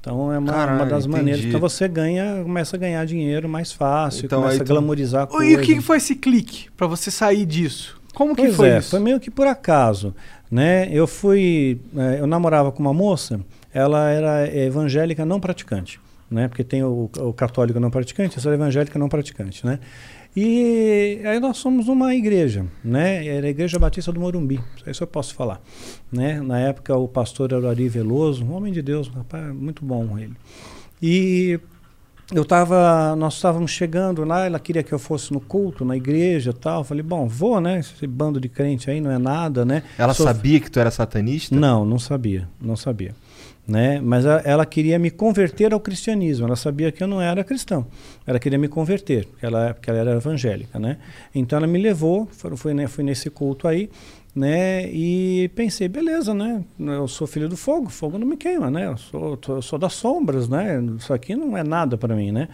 Então 0.02 0.32
é 0.32 0.38
uma, 0.38 0.52
Caralho, 0.52 0.78
uma 0.80 0.86
das 0.86 1.06
maneiras. 1.06 1.38
entendi. 1.42 1.48
Então 1.56 1.60
você 1.60 1.86
ganha, 1.86 2.40
começa 2.42 2.74
a 2.74 2.78
ganhar 2.78 3.06
dinheiro 3.06 3.48
mais 3.48 3.70
fácil, 3.70 4.26
Então, 4.26 4.42
começa 4.42 4.60
a 4.60 4.64
tu- 4.66 4.68
glamorizar 4.68 5.22
a 5.22 5.26
coisa. 5.28 5.48
E 5.48 5.54
o 5.54 5.60
que 5.60 5.80
foi 5.80 5.98
esse 5.98 6.16
clique 6.16 6.68
pra 6.76 6.88
você 6.88 7.08
sair 7.08 7.46
disso? 7.46 7.96
Como 8.12 8.34
que 8.34 8.42
Pois 8.42 8.56
foi 8.56 8.68
é, 8.68 8.78
isso? 8.78 8.90
foi 8.90 8.98
meio 8.98 9.20
que 9.20 9.30
por 9.30 9.46
acaso, 9.46 10.12
né? 10.50 10.88
Eu 10.90 11.06
fui, 11.06 11.80
eh, 11.96 12.16
eu 12.18 12.26
namorava 12.26 12.72
com 12.72 12.80
uma 12.82 12.92
moça, 12.92 13.40
ela 13.72 14.10
era 14.10 14.54
evangélica 14.54 15.24
não 15.24 15.38
praticante, 15.38 16.00
né? 16.28 16.48
Porque 16.48 16.64
tem 16.64 16.82
o, 16.82 17.08
o 17.18 17.32
católico 17.32 17.78
não 17.78 17.88
praticante, 17.90 18.36
essa 18.38 18.48
era 18.48 18.56
evangélica 18.56 18.98
não 18.98 19.08
praticante, 19.08 19.64
né? 19.64 19.78
E 20.34 21.20
aí 21.24 21.38
nós 21.38 21.58
somos 21.58 21.88
uma 21.88 22.14
igreja, 22.14 22.64
né? 22.82 23.26
Era 23.26 23.46
a 23.46 23.50
Igreja 23.50 23.78
Batista 23.78 24.10
do 24.10 24.18
Morumbi, 24.18 24.58
isso 24.86 25.02
eu 25.02 25.06
posso 25.06 25.34
falar, 25.34 25.60
né? 26.10 26.40
Na 26.40 26.58
época 26.58 26.96
o 26.96 27.06
pastor 27.06 27.52
era 27.52 27.60
o 27.60 27.68
Ari 27.68 27.86
Veloso, 27.88 28.42
um 28.42 28.52
homem 28.54 28.72
de 28.72 28.80
Deus, 28.80 29.08
um 29.08 29.12
rapaz 29.12 29.54
muito 29.54 29.84
bom 29.84 30.18
ele. 30.18 30.32
E 31.02 31.60
eu 32.32 32.46
tava, 32.46 33.14
nós 33.14 33.34
estávamos 33.34 33.72
chegando 33.72 34.24
lá, 34.24 34.46
ela 34.46 34.58
queria 34.58 34.82
que 34.82 34.92
eu 34.92 34.98
fosse 34.98 35.34
no 35.34 35.40
culto, 35.40 35.84
na 35.84 35.96
igreja 35.98 36.48
e 36.50 36.54
tal. 36.54 36.80
Eu 36.80 36.84
falei, 36.84 37.02
bom, 37.02 37.28
vou, 37.28 37.60
né? 37.60 37.80
Esse 37.80 38.06
bando 38.06 38.40
de 38.40 38.48
crente 38.48 38.90
aí 38.90 39.02
não 39.02 39.10
é 39.10 39.18
nada, 39.18 39.66
né? 39.66 39.82
Ela 39.98 40.14
Sou- 40.14 40.24
sabia 40.24 40.58
que 40.60 40.70
tu 40.70 40.80
era 40.80 40.90
satanista? 40.90 41.54
Não, 41.54 41.84
não 41.84 41.98
sabia, 41.98 42.48
não 42.58 42.74
sabia. 42.74 43.14
Né? 43.66 44.00
Mas 44.00 44.26
a- 44.26 44.42
ela 44.44 44.66
queria 44.66 44.98
me 44.98 45.08
converter 45.10 45.72
ao 45.72 45.78
cristianismo. 45.78 46.46
Ela 46.46 46.56
sabia 46.56 46.90
que 46.90 47.00
eu 47.02 47.06
não 47.06 47.20
era 47.22 47.44
cristão. 47.44 47.86
Ela 48.26 48.38
queria 48.40 48.58
me 48.58 48.66
converter, 48.66 49.26
porque 49.26 49.46
ela, 49.46 49.72
porque 49.74 49.88
ela 49.88 50.00
era 50.00 50.12
evangélica, 50.16 50.78
né? 50.80 50.98
Então 51.32 51.56
ela 51.58 51.66
me 51.68 51.80
levou, 51.80 52.26
foi, 52.32 52.56
foi, 52.56 52.74
né, 52.74 52.88
fui 52.88 53.04
nesse 53.04 53.30
culto 53.30 53.68
aí, 53.68 53.88
né? 54.34 54.90
E 54.92 55.48
pensei, 55.54 55.86
beleza, 55.86 56.34
né? 56.34 56.64
Eu 56.76 57.06
sou 57.06 57.24
filho 57.26 57.48
do 57.48 57.56
fogo, 57.56 57.88
fogo 57.88 58.18
não 58.18 58.26
me 58.26 58.36
queima, 58.36 58.68
né? 58.68 58.86
Eu 58.86 58.96
sou, 58.96 59.36
tô- 59.36 59.54
eu 59.56 59.62
sou 59.62 59.78
das 59.78 59.92
sombras, 59.92 60.48
né? 60.48 60.82
Isso 60.98 61.12
aqui 61.12 61.36
não 61.36 61.56
é 61.56 61.62
nada 61.62 61.96
para 61.96 62.16
mim, 62.16 62.32
né? 62.32 62.48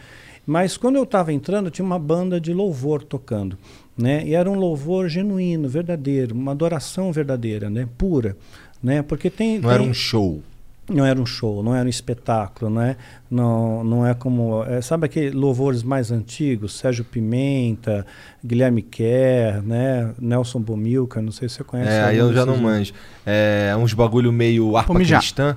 Mas 0.47 0.77
quando 0.77 0.97
eu 0.97 1.05
estava 1.05 1.33
entrando, 1.33 1.71
tinha 1.71 1.85
uma 1.87 1.99
banda 1.99 2.39
de 2.39 2.53
louvor 2.53 3.03
tocando, 3.03 3.57
né? 3.97 4.23
E 4.27 4.35
era 4.35 4.51
um 4.51 4.55
louvor 4.59 5.09
genuíno, 5.09 5.71
verdadeiro, 5.71 6.35
uma 6.35 6.53
adoração 6.53 7.11
verdadeira, 7.13 7.71
né? 7.71 7.89
Pura, 7.97 8.37
né? 8.83 9.01
Porque 9.03 9.31
tem 9.31 9.59
Não 9.59 9.71
era 9.71 9.81
tem- 9.83 9.91
um 9.91 9.95
show. 9.95 10.43
Não 10.89 11.05
era 11.05 11.21
um 11.21 11.27
show, 11.27 11.63
não 11.63 11.75
era 11.75 11.85
um 11.87 11.89
espetáculo, 11.89 12.71
não 12.71 12.81
é, 12.81 12.97
não, 13.31 13.85
não 13.85 14.07
é 14.07 14.15
como, 14.15 14.65
é, 14.65 14.81
sabe 14.81 15.05
aqueles 15.07 15.35
louvores 15.35 15.83
mais 15.83 16.11
antigos, 16.11 16.79
Sérgio 16.79 17.05
Pimenta, 17.05 18.07
Guilherme 18.45 18.81
Kerr, 18.83 19.63
né, 19.63 20.13
Nelson 20.19 20.61
Bomilca, 20.61 21.21
não 21.21 21.31
sei 21.33 21.49
se 21.49 21.57
você 21.57 21.65
conhece. 21.65 21.91
É, 21.91 22.05
aí 22.05 22.17
eu 22.17 22.33
já 22.33 22.47
não 22.47 22.55
desses- 22.55 22.63
manjo. 22.63 22.93
É 23.27 23.75
uns 23.79 23.93
bagulho 23.93 24.33
meio 24.33 24.77
harpa 24.77 24.95
mijar. 24.95 25.21
cristã. 25.21 25.57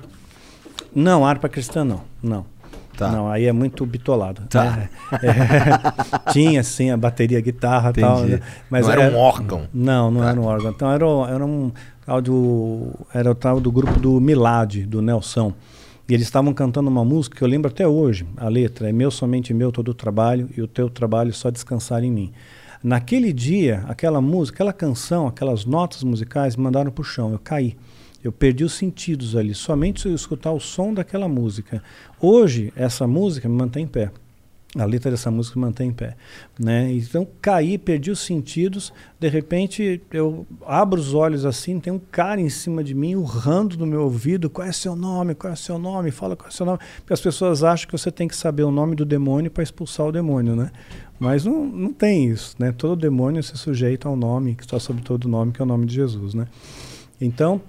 Não, 0.94 1.24
harpa 1.24 1.48
cristã 1.48 1.84
não, 1.84 2.02
não. 2.22 2.44
Tá. 2.96 3.10
Não, 3.10 3.30
aí 3.30 3.46
é 3.46 3.52
muito 3.52 3.86
bitolado. 3.86 4.42
Tá. 4.50 4.64
né? 4.76 4.88
É, 5.22 6.28
tinha 6.30 6.62
sim 6.62 6.90
a 6.90 6.96
bateria, 6.96 7.38
a 7.38 7.40
guitarra 7.40 7.90
e 7.96 8.00
tal. 8.00 8.20
Né? 8.24 8.38
Mas 8.68 8.84
Não 8.86 8.92
era 8.92 9.10
um 9.10 9.16
órgão. 9.16 9.62
Não, 9.72 10.10
não 10.10 10.20
Tá. 10.20 10.28
era 10.28 10.40
um 10.40 10.44
órgão. 10.44 10.70
Então 10.70 10.90
era, 10.92 11.06
era 11.34 11.44
um 11.44 11.72
tal 12.04 12.20
do, 12.20 12.90
era 13.12 13.30
o 13.30 13.34
tal 13.34 13.60
do 13.60 13.70
grupo 13.70 13.98
do 13.98 14.20
Milad, 14.20 14.84
do 14.86 15.00
Nelson. 15.00 15.52
E 16.08 16.14
eles 16.14 16.26
estavam 16.26 16.52
cantando 16.52 16.90
uma 16.90 17.04
música 17.04 17.36
que 17.36 17.42
eu 17.42 17.48
lembro 17.48 17.70
até 17.70 17.86
hoje. 17.86 18.26
A 18.36 18.48
letra 18.48 18.88
é 18.88 18.92
meu, 18.92 19.10
somente 19.10 19.54
meu, 19.54 19.70
todo 19.72 19.88
o 19.88 19.94
trabalho, 19.94 20.48
e 20.56 20.60
o 20.60 20.66
teu 20.66 20.90
trabalho 20.90 21.32
só 21.32 21.50
descansar 21.50 22.02
em 22.04 22.10
mim. 22.10 22.32
Naquele 22.82 23.32
dia, 23.32 23.84
aquela 23.86 24.20
música, 24.20 24.56
aquela 24.56 24.72
canção, 24.72 25.28
aquelas 25.28 25.64
notas 25.64 26.02
musicais 26.02 26.56
me 26.56 26.64
mandaram 26.64 26.90
pro 26.90 27.04
chão. 27.04 27.32
Eu 27.32 27.38
caí. 27.38 27.76
Eu 28.22 28.30
perdi 28.30 28.62
os 28.62 28.74
sentidos 28.74 29.34
ali, 29.34 29.52
somente 29.54 30.02
se 30.02 30.08
eu 30.08 30.14
escutar 30.14 30.52
o 30.52 30.60
som 30.60 30.94
daquela 30.94 31.28
música. 31.28 31.82
Hoje, 32.20 32.72
essa 32.76 33.06
música 33.06 33.48
me 33.48 33.56
mantém 33.56 33.84
em 33.84 33.88
pé. 33.88 34.10
A 34.78 34.86
letra 34.86 35.10
dessa 35.10 35.30
música 35.30 35.60
mantém 35.60 35.90
em 35.90 35.92
pé. 35.92 36.16
Né? 36.58 36.90
Então, 36.92 37.28
caí, 37.42 37.76
perdi 37.76 38.10
os 38.10 38.20
sentidos. 38.20 38.90
De 39.20 39.28
repente, 39.28 40.00
eu 40.10 40.46
abro 40.66 40.98
os 40.98 41.12
olhos 41.12 41.44
assim, 41.44 41.78
tem 41.78 41.92
um 41.92 41.98
cara 41.98 42.40
em 42.40 42.48
cima 42.48 42.82
de 42.82 42.94
mim, 42.94 43.14
urrando 43.14 43.76
no 43.76 43.86
meu 43.86 44.02
ouvido: 44.02 44.48
qual 44.48 44.66
é 44.66 44.72
seu 44.72 44.96
nome? 44.96 45.34
Qual 45.34 45.52
é 45.52 45.56
seu 45.56 45.78
nome? 45.78 46.10
Fala 46.10 46.36
qual 46.36 46.48
é 46.48 46.50
seu 46.50 46.64
nome. 46.64 46.78
Porque 46.96 47.12
as 47.12 47.20
pessoas 47.20 47.62
acham 47.62 47.86
que 47.86 47.92
você 47.92 48.10
tem 48.10 48.26
que 48.26 48.34
saber 48.34 48.62
o 48.62 48.70
nome 48.70 48.96
do 48.96 49.04
demônio 49.04 49.50
para 49.50 49.62
expulsar 49.62 50.06
o 50.06 50.12
demônio, 50.12 50.56
né? 50.56 50.70
Mas 51.20 51.44
não, 51.44 51.66
não 51.66 51.92
tem 51.92 52.30
isso, 52.30 52.56
né? 52.58 52.72
Todo 52.72 52.98
demônio 52.98 53.42
se 53.42 53.56
sujeita 53.58 54.08
ao 54.08 54.16
nome, 54.16 54.54
que 54.54 54.64
está 54.64 54.80
sobre 54.80 55.02
todo 55.02 55.28
nome, 55.28 55.52
que 55.52 55.60
é 55.60 55.64
o 55.64 55.68
nome 55.68 55.84
de 55.84 55.94
Jesus, 55.94 56.32
né? 56.32 56.46
Então, 57.20 57.60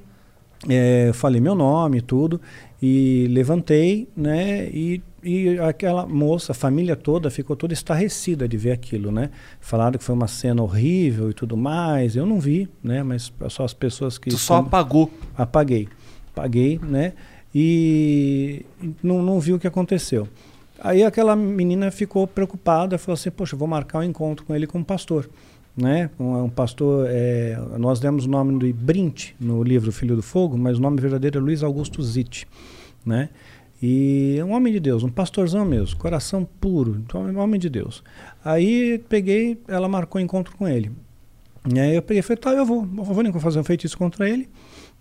é, 0.70 1.12
falei 1.14 1.42
meu 1.42 1.54
nome 1.54 1.98
e 1.98 2.02
tudo 2.02 2.40
e 2.82 3.28
levantei, 3.30 4.08
né? 4.16 4.70
E, 4.70 5.02
e 5.24 5.58
aquela 5.60 6.06
moça, 6.06 6.52
a 6.52 6.56
família 6.56 6.96
toda 6.96 7.30
ficou 7.30 7.56
toda 7.56 7.74
estarrecida 7.74 8.48
de 8.48 8.58
ver 8.58 8.72
aquilo, 8.72 9.12
né? 9.12 9.30
Falaram 9.60 9.98
que 9.98 10.04
foi 10.04 10.14
uma 10.14 10.28
cena 10.28 10.62
horrível 10.62 11.30
e 11.30 11.34
tudo 11.34 11.56
mais. 11.56 12.16
Eu 12.16 12.26
não 12.26 12.40
vi, 12.40 12.68
né? 12.84 13.04
Mas 13.04 13.32
só 13.50 13.64
as 13.64 13.74
pessoas 13.74 14.18
que 14.18 14.30
Tu 14.30 14.38
só 14.38 14.58
apagou. 14.58 15.12
apaguei, 15.38 15.88
apaguei, 16.32 16.80
né? 16.84 17.14
E 17.56 18.66
não, 19.02 19.22
não 19.22 19.40
vi 19.40 19.54
o 19.54 19.60
que 19.60 19.68
aconteceu. 19.68 20.28
Aí 20.80 21.04
aquela 21.04 21.36
menina 21.36 21.92
ficou 21.92 22.28
preocupada, 22.28 22.98
falou 22.98 23.14
assim: 23.14 23.32
Poxa, 23.32 23.56
vou 23.56 23.68
marcar 23.68 24.00
um 24.00 24.04
encontro 24.04 24.46
com 24.46 24.54
ele 24.54 24.68
como 24.68 24.84
pastor. 24.84 25.30
Né? 25.76 26.10
Um, 26.20 26.44
um 26.44 26.50
pastor, 26.50 27.08
é, 27.10 27.58
nós 27.80 28.00
demos 28.00 28.26
o 28.26 28.30
nome 28.30 28.60
de 28.60 28.72
Brint 28.72 29.32
no 29.40 29.64
livro 29.64 29.92
Filho 29.92 30.16
do 30.16 30.22
Fogo, 30.22 30.56
mas 30.58 30.78
o 30.78 30.82
nome 30.82 31.02
verdadeiro 31.02 31.40
é 31.40 31.42
Luiz 31.42 31.64
Augusto 31.64 32.02
Zitt. 32.04 32.48
Né? 33.06 33.30
E 33.86 34.42
um 34.42 34.54
homem 34.54 34.72
de 34.72 34.80
Deus, 34.80 35.04
um 35.04 35.10
pastorzão 35.10 35.66
mesmo, 35.66 35.98
coração 35.98 36.46
puro, 36.46 37.04
então, 37.06 37.26
um 37.26 37.38
homem 37.38 37.60
de 37.60 37.70
Deus. 37.70 38.02
Aí 38.42 38.98
peguei, 39.10 39.60
ela 39.68 39.90
marcou 39.90 40.22
um 40.22 40.24
encontro 40.24 40.56
com 40.56 40.66
ele. 40.66 40.90
E 41.70 41.78
aí 41.78 41.94
eu 41.94 42.02
peguei 42.02 42.20
e 42.20 42.24
falei: 42.24 42.38
Tá, 42.38 42.54
eu 42.54 42.66
vou, 42.66 42.86
vou, 42.86 43.04
vou 43.04 43.42
fazer 43.42 43.60
um 43.60 43.64
feitiço 43.64 43.98
contra 43.98 44.30
ele, 44.30 44.48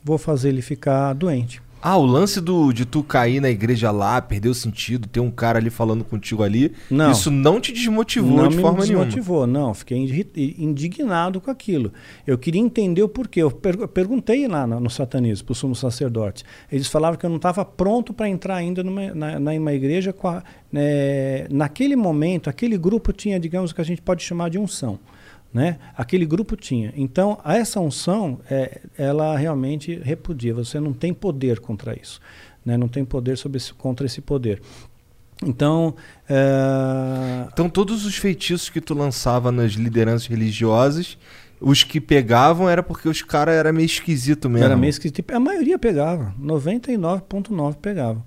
vou 0.02 0.18
fazer 0.18 0.48
ele 0.48 0.60
ficar 0.60 1.12
doente. 1.12 1.62
Ah, 1.84 1.96
o 1.96 2.06
lance 2.06 2.40
do, 2.40 2.72
de 2.72 2.84
tu 2.86 3.02
cair 3.02 3.40
na 3.40 3.50
igreja 3.50 3.90
lá, 3.90 4.22
perder 4.22 4.48
o 4.48 4.54
sentido, 4.54 5.08
ter 5.08 5.18
um 5.18 5.32
cara 5.32 5.58
ali 5.58 5.68
falando 5.68 6.04
contigo 6.04 6.44
ali, 6.44 6.72
Não. 6.88 7.10
isso 7.10 7.28
não 7.28 7.60
te 7.60 7.72
desmotivou 7.72 8.36
não 8.36 8.48
de 8.48 8.56
me 8.56 8.62
forma 8.62 8.84
nenhuma. 8.84 9.04
desmotivou, 9.04 9.46
não. 9.48 9.74
Fiquei 9.74 9.98
indi- 9.98 10.54
indignado 10.58 11.40
com 11.40 11.50
aquilo. 11.50 11.92
Eu 12.24 12.38
queria 12.38 12.60
entender 12.60 13.02
o 13.02 13.08
porquê. 13.08 13.42
Eu 13.42 13.50
per- 13.50 13.88
perguntei 13.88 14.46
lá 14.46 14.64
no, 14.64 14.78
no 14.78 14.88
satanismo, 14.88 15.46
para 15.46 15.52
o 15.52 15.54
sumo 15.56 15.74
sacerdote. 15.74 16.44
Eles 16.70 16.86
falavam 16.86 17.18
que 17.18 17.26
eu 17.26 17.30
não 17.30 17.36
estava 17.38 17.64
pronto 17.64 18.14
para 18.14 18.28
entrar 18.28 18.54
ainda 18.54 18.84
numa, 18.84 19.12
na, 19.12 19.40
na- 19.40 19.52
uma 19.52 19.72
igreja. 19.72 20.14
A- 20.22 20.42
né, 20.72 21.46
naquele 21.50 21.96
momento, 21.96 22.48
aquele 22.48 22.78
grupo 22.78 23.12
tinha, 23.12 23.40
digamos, 23.40 23.72
que 23.72 23.80
a 23.80 23.84
gente 23.84 24.00
pode 24.00 24.22
chamar 24.22 24.50
de 24.50 24.58
unção. 24.58 24.98
Né? 25.52 25.78
Aquele 25.96 26.24
grupo 26.24 26.56
tinha. 26.56 26.92
Então, 26.96 27.38
essa 27.44 27.78
unção, 27.78 28.40
é, 28.50 28.80
ela 28.96 29.36
realmente 29.36 30.00
repudia. 30.02 30.54
Você 30.54 30.80
não 30.80 30.92
tem 30.94 31.12
poder 31.12 31.60
contra 31.60 31.94
isso. 31.98 32.20
Né? 32.64 32.76
Não 32.76 32.88
tem 32.88 33.04
poder 33.04 33.36
sobre 33.36 33.58
esse, 33.58 33.74
contra 33.74 34.06
esse 34.06 34.22
poder. 34.22 34.62
Então, 35.44 35.94
é, 36.28 37.46
Então 37.52 37.68
todos 37.68 38.06
os 38.06 38.16
feitiços 38.16 38.70
que 38.70 38.80
tu 38.80 38.94
lançava 38.94 39.50
nas 39.50 39.72
lideranças 39.72 40.26
religiosas, 40.26 41.18
os 41.60 41.82
que 41.82 42.00
pegavam 42.00 42.68
era 42.68 42.82
porque 42.82 43.08
os 43.08 43.22
caras 43.22 43.54
eram 43.54 43.72
meio 43.72 43.86
esquisito 43.86 44.48
mesmo. 44.48 44.64
Era 44.64 44.76
meio 44.76 44.90
esquisito. 44.90 45.22
A 45.32 45.40
maioria 45.40 45.78
pegava, 45.78 46.34
99,9% 46.40 47.76
pegava, 47.76 48.24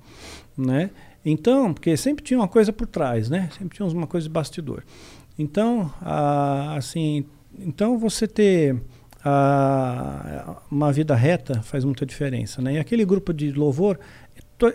né? 0.57 0.89
Então, 1.23 1.73
porque 1.73 1.97
sempre 1.97 2.23
tinha 2.23 2.39
uma 2.39 2.47
coisa 2.47 2.71
por 2.71 2.85
trás, 2.85 3.29
né? 3.29 3.49
Sempre 3.57 3.77
tinha 3.77 3.87
uma 3.87 4.05
coisa 4.05 4.27
de 4.27 4.33
bastidor. 4.33 4.83
Então, 5.37 5.91
ah, 6.01 6.75
assim, 6.77 7.25
então 7.59 7.97
você 7.97 8.27
ter 8.27 8.81
ah, 9.23 10.61
uma 10.69 10.93
vida 10.93 11.15
reta 11.15 11.61
faz 11.61 11.83
muita 11.83 12.05
diferença, 12.05 12.61
né? 12.61 12.73
E 12.73 12.77
aquele 12.77 13.03
grupo 13.03 13.33
de 13.33 13.51
louvor, 13.51 13.99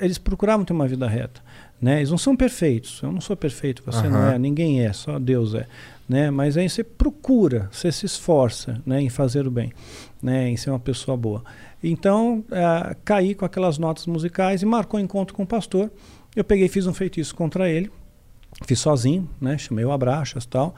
eles 0.01 0.19
procuravam 0.19 0.65
ter 0.65 0.73
uma 0.73 0.87
vida 0.87 1.09
reta, 1.09 1.41
né? 1.81 1.99
Eles 1.99 2.11
não 2.11 2.19
são 2.19 2.37
perfeitos. 2.37 3.01
Eu 3.03 3.12
não 3.12 3.20
sou 3.20 3.37
perfeito, 3.37 3.82
você 3.87 4.09
não 4.09 4.19
Aham. 4.19 4.35
é, 4.35 4.39
ninguém 4.39 4.85
é, 4.85 4.93
só 4.93 5.19
Deus 5.19 5.55
é, 5.55 5.66
né? 6.09 6.31
Mas 6.31 6.57
aí 6.57 6.69
você 6.69 6.85
procura, 6.85 7.69
você 7.73 7.91
se 7.91 8.05
esforça, 8.05 8.82
né, 8.85 9.01
em 9.01 9.09
fazer 9.09 9.47
o 9.47 9.51
bem, 9.51 9.73
né, 10.23 10.49
em 10.49 10.57
ser 10.57 10.70
uma 10.70 10.81
pessoa 10.81 11.16
boa. 11.16 11.43
Então, 11.82 12.45
ah, 12.51 12.95
caí 13.05 13.35
com 13.35 13.45
aquelas 13.45 13.78
notas 13.78 14.07
musicais 14.07 14.62
e 14.62 14.66
marcou 14.66 15.01
um 15.01 15.03
encontro 15.03 15.35
com 15.35 15.45
o 15.45 15.47
pastor. 15.47 15.91
Eu 16.37 16.45
peguei, 16.45 16.69
fiz 16.69 16.87
um 16.87 16.93
feitiço 16.93 17.35
contra 17.35 17.70
ele, 17.70 17.91
fiz 18.66 18.78
sozinho, 18.81 19.28
né? 19.41 19.57
Chamei 19.59 19.85
o 19.85 19.93
Abraxas 19.93 20.45
e 20.45 20.49
tal, 20.49 20.74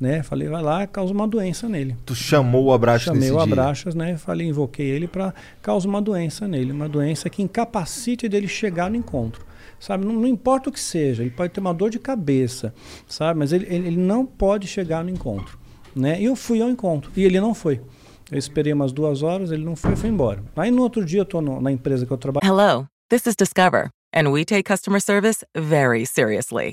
né? 0.00 0.22
Falei, 0.22 0.48
vai 0.48 0.62
lá, 0.62 0.86
causa 0.86 1.12
uma 1.12 1.26
doença 1.28 1.68
nele. 1.68 1.96
Tu 2.04 2.14
chamou 2.14 2.64
o 2.66 2.72
abraço 2.72 3.06
Chamei 3.06 3.20
nesse 3.20 3.32
o 3.32 3.34
dia. 3.44 3.52
Abraxas, 3.52 3.94
né? 3.94 4.16
Falei, 4.16 4.46
invoquei 4.48 4.86
ele 4.86 5.06
para 5.08 5.32
causar 5.62 5.88
uma 5.88 6.02
doença 6.02 6.46
nele, 6.48 6.72
uma 6.72 6.88
doença 6.88 7.28
que 7.30 7.42
incapacite 7.42 8.28
dele 8.28 8.48
chegar 8.48 8.90
no 8.90 8.96
encontro. 8.96 9.44
Sabe, 9.78 10.06
não, 10.06 10.14
não 10.14 10.26
importa 10.26 10.70
o 10.70 10.72
que 10.72 10.80
seja, 10.80 11.22
ele 11.22 11.30
pode 11.30 11.52
ter 11.52 11.60
uma 11.60 11.74
dor 11.74 11.90
de 11.90 11.98
cabeça, 11.98 12.72
sabe, 13.06 13.38
mas 13.38 13.52
ele, 13.52 13.66
ele, 13.68 13.88
ele 13.88 13.96
não 13.98 14.24
pode 14.24 14.66
chegar 14.66 15.04
no 15.04 15.10
encontro, 15.10 15.58
né? 15.94 16.18
E 16.18 16.24
eu 16.24 16.34
fui 16.34 16.62
ao 16.62 16.70
encontro 16.70 17.10
e 17.14 17.22
ele 17.22 17.38
não 17.38 17.52
foi. 17.54 17.82
Eu 18.32 18.38
esperei 18.38 18.72
umas 18.72 18.90
duas 18.90 19.22
horas, 19.22 19.50
ele 19.50 19.62
não 19.64 19.76
foi, 19.76 19.94
foi 19.94 20.08
embora. 20.08 20.42
Aí 20.56 20.70
no 20.70 20.80
outro 20.82 21.04
dia 21.04 21.20
eu 21.20 21.24
tô 21.26 21.42
no- 21.42 21.60
na 21.60 21.70
empresa 21.70 22.06
que 22.06 22.10
eu 22.12 22.16
trabalho. 22.16 22.44
Hello, 22.46 22.86
this 23.10 23.26
is 23.26 23.36
Discover, 23.36 23.90
and 24.14 24.30
we 24.30 24.46
take 24.46 24.62
customer 24.62 25.00
service 25.00 25.44
very 25.54 26.06
seriously. 26.06 26.72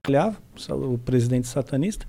Trabalhava, 0.00 0.36
o 0.70 0.98
presidente 0.98 1.48
satanista, 1.48 2.06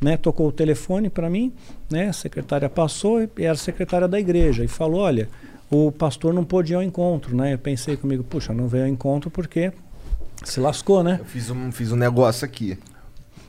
né, 0.00 0.16
tocou 0.16 0.48
o 0.48 0.52
telefone 0.52 1.08
para 1.10 1.28
mim, 1.28 1.52
né, 1.90 2.08
a 2.08 2.12
secretária 2.12 2.68
passou 2.68 3.22
e 3.22 3.30
era 3.38 3.56
secretária 3.56 4.06
da 4.06 4.20
igreja 4.20 4.64
e 4.64 4.68
falou, 4.68 5.00
olha, 5.00 5.28
o 5.70 5.90
pastor 5.90 6.32
não 6.32 6.44
pôde 6.44 6.72
ir 6.72 6.76
ao 6.76 6.82
encontro, 6.82 7.36
né? 7.36 7.54
Eu 7.54 7.58
pensei 7.58 7.96
comigo, 7.96 8.22
puxa, 8.22 8.52
não 8.52 8.68
veio 8.68 8.84
ao 8.84 8.88
encontro 8.88 9.30
porque 9.30 9.72
se 10.44 10.60
lascou, 10.60 11.02
né? 11.02 11.16
Eu 11.20 11.24
fiz 11.24 11.50
um, 11.50 11.72
fiz 11.72 11.90
um 11.92 11.96
negócio 11.96 12.44
aqui. 12.44 12.78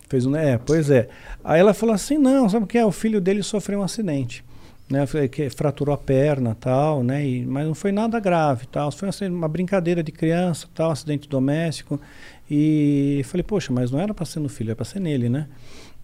Fez 0.10 0.26
um, 0.26 0.36
é, 0.36 0.58
pois 0.58 0.90
é. 0.90 1.10
Aí 1.44 1.60
ela 1.60 1.74
falou 1.74 1.94
assim, 1.94 2.18
não, 2.18 2.50
sabe 2.50 2.64
o 2.64 2.68
que 2.68 2.78
é? 2.78 2.86
O 2.86 2.92
filho 2.92 3.22
dele 3.22 3.44
sofreu 3.44 3.80
um 3.80 3.84
acidente. 3.84 4.46
Né, 4.90 5.06
que 5.30 5.50
fraturou 5.50 5.94
a 5.94 5.98
perna 5.98 6.56
tal, 6.58 7.04
né? 7.04 7.26
E, 7.28 7.46
mas 7.46 7.68
não 7.68 7.76
foi 7.76 7.92
nada 7.92 8.22
grave 8.22 8.66
tal. 8.68 8.90
Foi 8.90 9.10
assim, 9.10 9.28
uma 9.28 9.50
brincadeira 9.50 10.02
de 10.02 10.14
criança 10.14 10.66
tal, 10.74 10.92
acidente 10.92 11.28
doméstico. 11.28 12.00
E 12.50 13.22
falei, 13.26 13.44
poxa, 13.44 13.72
mas 13.74 13.92
não 13.92 14.00
era 14.00 14.14
para 14.14 14.26
ser 14.26 14.40
no 14.40 14.50
filho, 14.50 14.70
era 14.70 14.76
para 14.76 14.86
ser 14.86 15.00
nele, 15.00 15.28
né? 15.30 15.48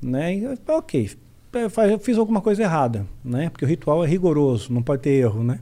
né? 0.01 0.35
E, 0.35 0.45
ok, 0.67 1.09
eu 1.53 1.69
fa- 1.69 1.87
eu 1.87 1.97
fiz 1.99 2.17
alguma 2.17 2.41
coisa 2.41 2.61
errada, 2.63 3.05
né? 3.23 3.49
Porque 3.49 3.63
o 3.63 3.67
ritual 3.67 4.03
é 4.03 4.07
rigoroso, 4.07 4.73
não 4.73 4.81
pode 4.83 5.01
ter 5.03 5.11
erro, 5.11 5.43
né? 5.43 5.59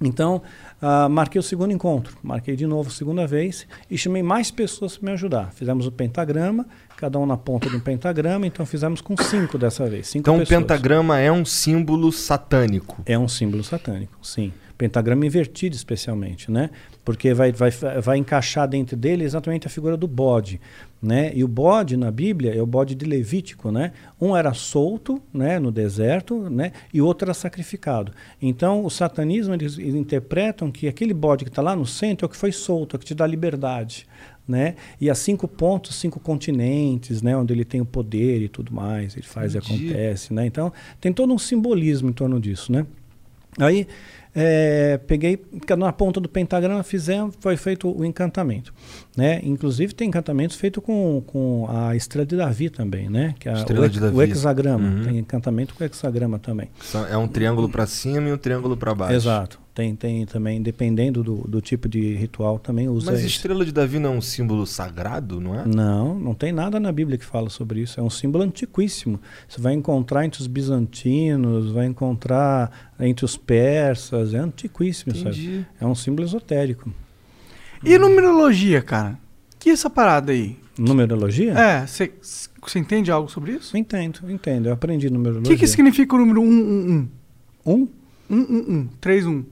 Então, 0.00 0.40
ah, 0.80 1.08
marquei 1.08 1.40
o 1.40 1.42
segundo 1.42 1.72
encontro, 1.72 2.16
marquei 2.22 2.54
de 2.54 2.64
novo 2.68 2.88
a 2.88 2.92
segunda 2.92 3.26
vez 3.26 3.66
e 3.90 3.98
chamei 3.98 4.22
mais 4.22 4.48
pessoas 4.48 4.96
para 4.96 5.06
me 5.06 5.12
ajudar. 5.14 5.52
Fizemos 5.52 5.86
o 5.88 5.90
pentagrama, 5.90 6.68
cada 6.96 7.18
um 7.18 7.26
na 7.26 7.36
ponta 7.36 7.68
de 7.68 7.74
um 7.74 7.80
pentagrama, 7.80 8.46
então 8.46 8.64
fizemos 8.64 9.00
com 9.00 9.16
cinco 9.16 9.58
dessa 9.58 9.88
vez. 9.90 10.06
Cinco 10.06 10.20
Então 10.20 10.36
o 10.36 10.38
pessoas. 10.38 10.60
pentagrama 10.60 11.18
é 11.18 11.32
um 11.32 11.44
símbolo 11.44 12.12
satânico. 12.12 13.02
É 13.04 13.18
um 13.18 13.26
símbolo 13.26 13.64
satânico, 13.64 14.16
sim. 14.24 14.52
Pentagrama 14.76 15.26
invertido, 15.26 15.74
especialmente, 15.74 16.48
né? 16.48 16.70
Porque 17.08 17.32
vai, 17.32 17.52
vai, 17.52 17.70
vai 18.02 18.18
encaixar 18.18 18.68
dentro 18.68 18.94
dele 18.94 19.24
exatamente 19.24 19.66
a 19.66 19.70
figura 19.70 19.96
do 19.96 20.06
bode, 20.06 20.60
né? 21.00 21.32
E 21.34 21.42
o 21.42 21.48
bode 21.48 21.96
na 21.96 22.10
Bíblia 22.10 22.54
é 22.54 22.60
o 22.60 22.66
bode 22.66 22.94
de 22.94 23.06
Levítico, 23.06 23.72
né? 23.72 23.92
Um 24.20 24.36
era 24.36 24.52
solto, 24.52 25.18
né, 25.32 25.58
no 25.58 25.72
deserto, 25.72 26.50
né? 26.50 26.70
E 26.92 27.00
o 27.00 27.06
outro 27.06 27.24
era 27.24 27.32
sacrificado. 27.32 28.12
Então, 28.42 28.84
o 28.84 28.90
satanismo 28.90 29.54
eles, 29.54 29.78
eles 29.78 29.94
interpretam 29.94 30.70
que 30.70 30.86
aquele 30.86 31.14
bode 31.14 31.46
que 31.46 31.50
está 31.50 31.62
lá 31.62 31.74
no 31.74 31.86
centro 31.86 32.26
é 32.26 32.26
o 32.26 32.28
que 32.28 32.36
foi 32.36 32.52
solto, 32.52 32.94
é 32.94 32.96
o 32.98 33.00
que 33.00 33.06
te 33.06 33.14
dá 33.14 33.26
liberdade, 33.26 34.06
né? 34.46 34.74
E 35.00 35.08
há 35.08 35.14
cinco 35.14 35.48
pontos, 35.48 35.96
cinco 35.96 36.20
continentes, 36.20 37.22
né? 37.22 37.34
Onde 37.34 37.54
ele 37.54 37.64
tem 37.64 37.80
o 37.80 37.86
poder 37.86 38.42
e 38.42 38.50
tudo 38.50 38.70
mais, 38.70 39.16
ele 39.16 39.26
faz 39.26 39.54
e 39.54 39.56
Entendi. 39.56 39.86
acontece, 39.86 40.34
né? 40.34 40.44
Então, 40.44 40.70
tem 41.00 41.10
todo 41.10 41.32
um 41.32 41.38
simbolismo 41.38 42.10
em 42.10 42.12
torno 42.12 42.38
disso, 42.38 42.70
né? 42.70 42.84
Aí 43.58 43.88
é, 44.34 44.98
peguei 45.06 45.42
na 45.76 45.92
ponta 45.92 46.20
do 46.20 46.28
pentagrama, 46.28 46.82
fizemos, 46.82 47.34
foi 47.40 47.56
feito 47.56 47.88
o 47.96 48.04
encantamento, 48.04 48.72
né? 49.16 49.40
Inclusive 49.42 49.94
tem 49.94 50.08
encantamentos 50.08 50.56
feitos 50.56 50.82
com, 50.84 51.22
com 51.26 51.66
a 51.70 51.94
estrela 51.96 52.26
de 52.26 52.36
Davi 52.36 52.70
também, 52.70 53.08
né? 53.08 53.34
Que 53.38 53.48
é 53.48 53.52
Estrela 53.54 53.86
o, 53.86 53.88
de 53.88 54.00
Davi. 54.00 54.16
o 54.16 54.22
hexagrama, 54.22 54.88
Uhum. 54.88 55.04
tem 55.04 55.18
encantamento 55.18 55.74
com 55.74 55.82
hexagrama 55.84 56.38
também. 56.38 56.68
É 57.10 57.16
um 57.16 57.26
triângulo 57.28 57.68
pra 57.68 57.86
cima 57.86 58.28
e 58.28 58.32
um 58.32 58.38
triângulo 58.38 58.76
pra 58.76 58.94
baixo. 58.94 59.14
Exato. 59.14 59.58
Tem, 59.78 59.94
tem 59.94 60.26
também, 60.26 60.60
dependendo 60.60 61.22
do, 61.22 61.36
do 61.46 61.60
tipo 61.60 61.88
de 61.88 62.12
ritual, 62.16 62.58
também 62.58 62.88
usa 62.88 63.12
Mas 63.12 63.20
esse. 63.20 63.28
estrela 63.28 63.64
de 63.64 63.70
Davi 63.70 64.00
não 64.00 64.14
é 64.14 64.16
um 64.16 64.20
símbolo 64.20 64.66
sagrado, 64.66 65.40
não 65.40 65.54
é? 65.54 65.64
Não, 65.64 66.18
não 66.18 66.34
tem 66.34 66.50
nada 66.50 66.80
na 66.80 66.90
Bíblia 66.90 67.16
que 67.16 67.24
fala 67.24 67.48
sobre 67.48 67.82
isso. 67.82 68.00
É 68.00 68.02
um 68.02 68.10
símbolo 68.10 68.42
antiquíssimo. 68.42 69.20
Você 69.48 69.60
vai 69.60 69.74
encontrar 69.74 70.24
entre 70.24 70.40
os 70.40 70.48
bizantinos, 70.48 71.70
vai 71.70 71.86
encontrar 71.86 72.92
entre 72.98 73.24
os 73.24 73.36
persas. 73.36 74.34
É 74.34 74.38
antiquíssimo, 74.38 75.14
sabe? 75.14 75.30
Entendi. 75.30 75.66
É 75.80 75.86
um 75.86 75.94
símbolo 75.94 76.26
esotérico. 76.26 76.92
E 77.84 77.96
numerologia, 77.98 78.82
cara? 78.82 79.16
Que 79.60 79.70
é 79.70 79.74
essa 79.74 79.88
parada 79.88 80.32
aí? 80.32 80.56
Numerologia? 80.76 81.52
É, 81.56 81.86
você 81.86 82.10
entende 82.80 83.12
algo 83.12 83.28
sobre 83.30 83.52
isso? 83.52 83.76
Entendo, 83.76 84.18
entendo. 84.28 84.66
Eu 84.66 84.72
aprendi 84.72 85.06
O 85.06 85.12
numerologia. 85.12 85.54
que, 85.54 85.60
que 85.60 85.68
significa 85.68 86.16
o 86.16 86.18
número 86.18 86.40
111? 86.40 87.08
Um? 87.64 87.88
111, 88.28 88.56
31. 88.56 88.88
3, 89.00 89.26
1? 89.26 89.44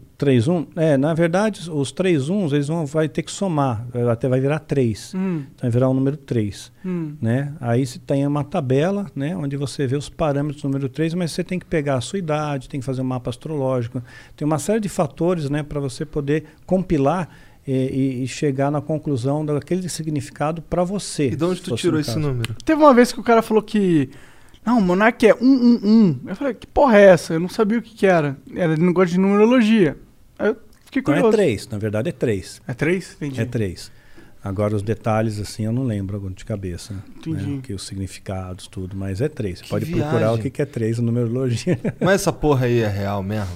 É, 0.75 0.97
na 0.97 1.13
verdade, 1.13 1.71
os 1.71 1.93
3 1.93 2.31
uns, 2.31 2.53
eles 2.53 2.69
vão 2.69 2.87
vai 2.87 3.09
ter 3.09 3.23
que 3.23 3.31
somar, 3.31 3.87
até 4.11 4.29
vai 4.29 4.41
virar 4.41 4.61
3. 4.61 5.13
Hum. 5.15 5.43
Então 5.55 5.63
vai 5.63 5.71
virar 5.71 5.89
o 5.89 5.95
número 5.95 6.17
3. 6.17 6.73
Hum. 6.85 7.15
Né? 7.21 7.53
Aí 7.61 7.87
você 7.87 7.99
tem 7.99 8.27
uma 8.27 8.43
tabela, 8.43 9.07
né, 9.15 9.37
onde 9.37 9.57
você 9.57 9.87
vê 9.87 9.97
os 9.97 10.09
parâmetros 10.09 10.63
do 10.63 10.69
número 10.69 10.89
3, 10.89 11.15
mas 11.15 11.33
você 11.33 11.45
tem 11.45 11.59
que 11.59 11.67
pegar 11.67 11.97
a 11.97 12.01
sua 12.01 12.19
idade, 12.19 12.69
tem 12.69 12.81
que 12.81 12.87
fazer 12.87 13.03
um 13.03 13.05
mapa 13.05 13.31
astrológico. 13.31 14.03
Tem 14.35 14.47
uma 14.47 14.59
série 14.59 14.81
de 14.81 14.89
fatores 14.89 15.51
né, 15.51 15.63
para 15.63 15.81
você 15.81 16.07
poder 16.07 16.45
compilar 16.65 17.29
e, 17.67 18.23
e 18.23 18.29
chegar 18.29 18.71
na 18.71 18.81
conclusão 18.81 19.45
daquele 19.45 19.89
significado 19.89 20.63
para 20.63 20.85
você. 20.85 21.29
E 21.29 21.37
de 21.37 21.45
onde 21.45 21.61
tu 21.61 21.75
tirou 21.75 21.99
esse 21.99 22.19
número? 22.19 22.55
Teve 22.65 22.81
uma 22.81 22.95
vez 22.95 23.13
que 23.13 23.21
o 23.21 23.23
cara 23.23 23.43
falou 23.43 23.63
que. 23.63 24.09
Não, 24.65 24.79
o 24.79 24.83
Monark 24.83 25.25
é 25.27 25.35
111. 25.35 26.21
Eu 26.27 26.37
falei, 26.37 26.55
que 26.55 26.67
porra 26.67 26.99
é 26.99 27.07
essa? 27.07 27.35
Eu 27.35 27.41
não 27.41 27.49
sabia 27.49 27.79
o 27.79 27.83
que, 27.83 27.95
que 27.95 28.07
era. 28.07 28.37
Era 28.55 28.75
de 28.75 28.83
negócio 28.83 29.11
de 29.11 29.21
numerologia. 29.21 29.97
Eu 30.39 30.57
Então 30.91 31.03
curioso. 31.03 31.29
é 31.29 31.33
3, 31.33 31.69
na 31.69 31.79
verdade 31.79 32.09
é 32.09 32.13
3. 32.13 32.63
É 32.67 32.75
3? 32.75 33.17
Entendi. 33.17 33.41
É 33.41 33.45
3. 33.45 33.91
Agora 34.45 34.77
os 34.77 34.83
detalhes, 34.83 35.41
assim, 35.41 35.65
eu 35.65 35.73
não 35.73 35.83
lembro 35.85 36.17
agora 36.17 36.33
de 36.33 36.45
cabeça. 36.45 36.95
Entendi. 37.19 37.45
Né? 37.47 37.61
Que 37.63 37.73
os 37.75 37.85
significados, 37.85 38.69
tudo, 38.69 38.97
mas 38.97 39.21
é 39.21 39.29
3. 39.29 39.59
Você 39.59 39.65
Que 39.65 39.71
pode 39.71 39.85
viagem. 39.87 40.03
procurar 40.09 40.33
o 40.33 40.39
que 40.39 40.51
que 40.51 40.63
é 40.63 40.65
3 40.65 40.99
na 40.99 41.05
numerologia. 41.07 41.79
Mas 42.01 42.21
essa 42.23 42.33
porra 42.33 42.67
aí 42.67 42.79
é 42.81 42.89
real 42.89 43.23
mesmo? 43.25 43.51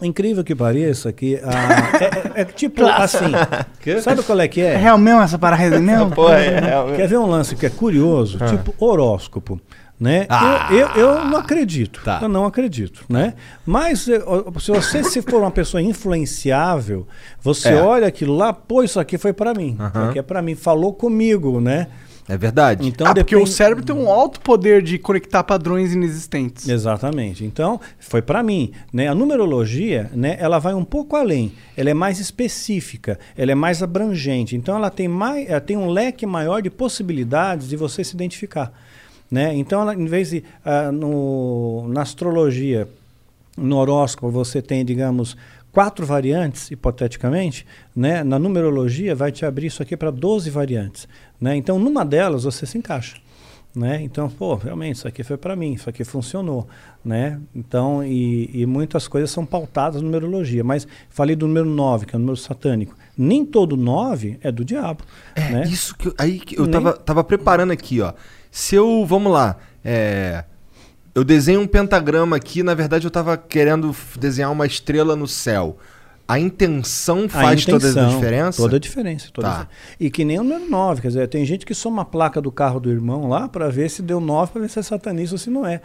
Incrível 0.00 0.42
que 0.44 0.54
pareça 0.54 1.12
que 1.12 1.40
ah, 1.42 1.98
é, 2.36 2.40
é- 2.40 2.42
é 2.42 2.44
tipo 2.44 2.84
assim. 2.86 3.26
Quê? 3.82 4.00
Sabe 4.00 4.22
qual 4.22 4.38
é 4.40 4.46
que 4.48 4.60
É 4.60 4.74
é? 4.74 4.76
real 4.76 4.96
mesmo 4.98 5.20
essa 5.22 5.36
parada 5.38 5.78
mesmo? 5.80 6.10
Pô, 6.12 6.28
é 6.30 6.58
real 6.60 6.84
mesmo. 6.86 6.96
Quer 6.98 7.08
ver 7.08 7.18
um 7.18 7.26
lance 7.26 7.54
que 7.56 7.66
é 7.66 7.70
curioso? 7.70 8.38
Tipo 8.48 8.74
horóscopo. 8.78 9.60
Né? 10.00 10.26
Ah. 10.28 10.68
eu, 10.70 10.78
eu, 10.78 10.88
eu 10.96 11.24
não 11.24 11.38
acredito. 11.38 12.00
Tá. 12.04 12.20
Eu 12.22 12.28
não 12.28 12.44
acredito. 12.44 13.04
Né? 13.08 13.34
Mas 13.66 14.06
eh, 14.08 14.20
se 14.60 14.70
você 14.70 15.02
se 15.02 15.20
for 15.22 15.40
uma 15.40 15.50
pessoa 15.50 15.82
influenciável, 15.82 17.06
você 17.40 17.70
É. 17.70 17.82
olha 17.82 18.06
aquilo 18.06 18.36
lá, 18.36 18.52
pô, 18.52 18.82
isso 18.82 19.00
aqui 19.00 19.18
foi 19.18 19.32
para 19.32 19.52
mim. 19.54 19.72
Isso 19.72 19.82
Aham. 19.82 20.08
aqui 20.10 20.18
é 20.18 20.22
para 20.22 20.40
mim. 20.42 20.54
Falou 20.54 20.92
comigo, 20.92 21.60
né? 21.60 21.88
É 22.28 22.36
verdade. 22.36 22.86
Então 22.86 23.06
ah, 23.06 23.14
porque 23.14 23.34
depende- 23.34 23.50
o 23.50 23.52
cérebro 23.52 23.82
tem 23.82 23.96
um 23.96 24.08
alto 24.10 24.38
poder 24.40 24.82
de 24.82 24.98
conectar 24.98 25.42
padrões 25.42 25.94
inexistentes. 25.94 26.68
Exatamente. 26.68 27.42
Então, 27.42 27.80
foi 27.98 28.20
para 28.20 28.42
mim. 28.42 28.70
Né? 28.92 29.08
A 29.08 29.14
numerologia, 29.14 30.10
né, 30.14 30.36
ela 30.38 30.58
vai 30.58 30.74
um 30.74 30.84
pouco 30.84 31.16
além. 31.16 31.54
Ela 31.74 31.88
é 31.88 31.94
mais 31.94 32.20
específica, 32.20 33.18
ela 33.36 33.50
é 33.50 33.54
mais 33.54 33.82
abrangente. 33.82 34.54
Então, 34.54 34.76
ela 34.76 34.90
tem, 34.90 35.08
mais, 35.08 35.48
ela 35.48 35.60
tem 35.60 35.78
um 35.78 35.88
leque 35.88 36.26
maior 36.26 36.60
de 36.60 36.68
possibilidades 36.68 37.66
de 37.66 37.76
você 37.76 38.04
se 38.04 38.14
identificar. 38.14 38.72
Né? 39.30 39.54
Então, 39.56 39.80
ela, 39.82 39.94
em 39.94 40.06
vez 40.06 40.30
de, 40.30 40.42
ah, 40.64 40.90
no, 40.90 41.86
na 41.88 42.02
astrologia, 42.02 42.88
no 43.56 43.76
horóscopo, 43.76 44.30
você 44.30 44.62
tem, 44.62 44.84
digamos, 44.84 45.36
quatro 45.72 46.06
variantes, 46.06 46.70
hipoteticamente, 46.70 47.66
né? 47.94 48.22
na 48.24 48.38
numerologia 48.38 49.14
vai 49.14 49.30
te 49.30 49.44
abrir 49.44 49.66
isso 49.66 49.82
aqui 49.82 49.96
para 49.96 50.10
12 50.10 50.48
variantes. 50.50 51.06
Né? 51.40 51.56
Então, 51.56 51.78
numa 51.78 52.04
delas, 52.04 52.44
você 52.44 52.64
se 52.64 52.78
encaixa. 52.78 53.16
Né? 53.76 54.00
Então, 54.02 54.30
pô, 54.30 54.54
realmente, 54.54 54.96
isso 54.96 55.06
aqui 55.06 55.22
foi 55.22 55.36
para 55.36 55.54
mim, 55.54 55.74
isso 55.74 55.88
aqui 55.90 56.02
funcionou, 56.02 56.66
né? 57.04 57.38
Então, 57.54 58.02
e, 58.02 58.50
e 58.52 58.66
muitas 58.66 59.06
coisas 59.06 59.30
são 59.30 59.44
pautadas 59.44 60.00
na 60.00 60.06
numerologia, 60.06 60.64
mas 60.64 60.88
falei 61.10 61.36
do 61.36 61.46
número 61.46 61.68
9, 61.68 62.06
que 62.06 62.14
é 62.14 62.16
o 62.16 62.18
número 62.18 62.36
satânico. 62.36 62.96
Nem 63.16 63.44
todo 63.44 63.76
9 63.76 64.38
é 64.42 64.50
do 64.50 64.64
diabo, 64.64 65.04
É, 65.36 65.50
né? 65.50 65.62
isso 65.68 65.94
que 65.96 66.08
eu, 66.08 66.14
aí 66.18 66.40
que 66.40 66.58
eu 66.58 66.62
Nem- 66.64 66.72
tava, 66.72 66.92
tava 66.94 67.22
preparando 67.22 67.70
aqui, 67.70 68.00
ó. 68.00 68.14
Se 68.58 68.74
eu, 68.74 69.06
vamos 69.06 69.32
lá, 69.32 69.54
é, 69.84 70.42
eu 71.14 71.22
desenho 71.22 71.60
um 71.60 71.66
pentagrama 71.66 72.34
aqui, 72.34 72.60
na 72.64 72.74
verdade 72.74 73.06
eu 73.06 73.10
tava 73.10 73.36
querendo 73.36 73.94
desenhar 74.18 74.50
uma 74.50 74.66
estrela 74.66 75.14
no 75.14 75.28
céu. 75.28 75.76
A 76.26 76.40
intenção 76.40 77.26
A 77.26 77.28
faz 77.28 77.64
toda 77.64 77.86
a 77.86 77.90
intenção, 77.90 78.08
diferença? 78.10 78.60
Toda 78.60 78.76
a 78.76 78.80
diferença. 78.80 79.28
Toda 79.32 79.46
a 79.46 79.50
Tá. 79.50 79.56
diferença. 79.58 79.96
E 80.00 80.10
que 80.10 80.24
nem 80.24 80.40
o 80.40 80.42
número 80.42 80.68
9, 80.68 81.00
quer 81.02 81.08
dizer, 81.08 81.28
tem 81.28 81.44
gente 81.44 81.64
que 81.64 81.72
soma 81.72 82.02
a 82.02 82.04
placa 82.04 82.40
do 82.40 82.50
carro 82.50 82.80
do 82.80 82.90
irmão 82.90 83.28
lá 83.28 83.48
para 83.48 83.68
ver 83.68 83.88
se 83.90 84.02
deu 84.02 84.18
9, 84.18 84.50
para 84.50 84.60
ver 84.62 84.68
se 84.70 84.80
é 84.80 84.82
satanista 84.82 85.36
ou 85.36 85.38
se 85.38 85.50
não 85.50 85.64
é. 85.64 85.80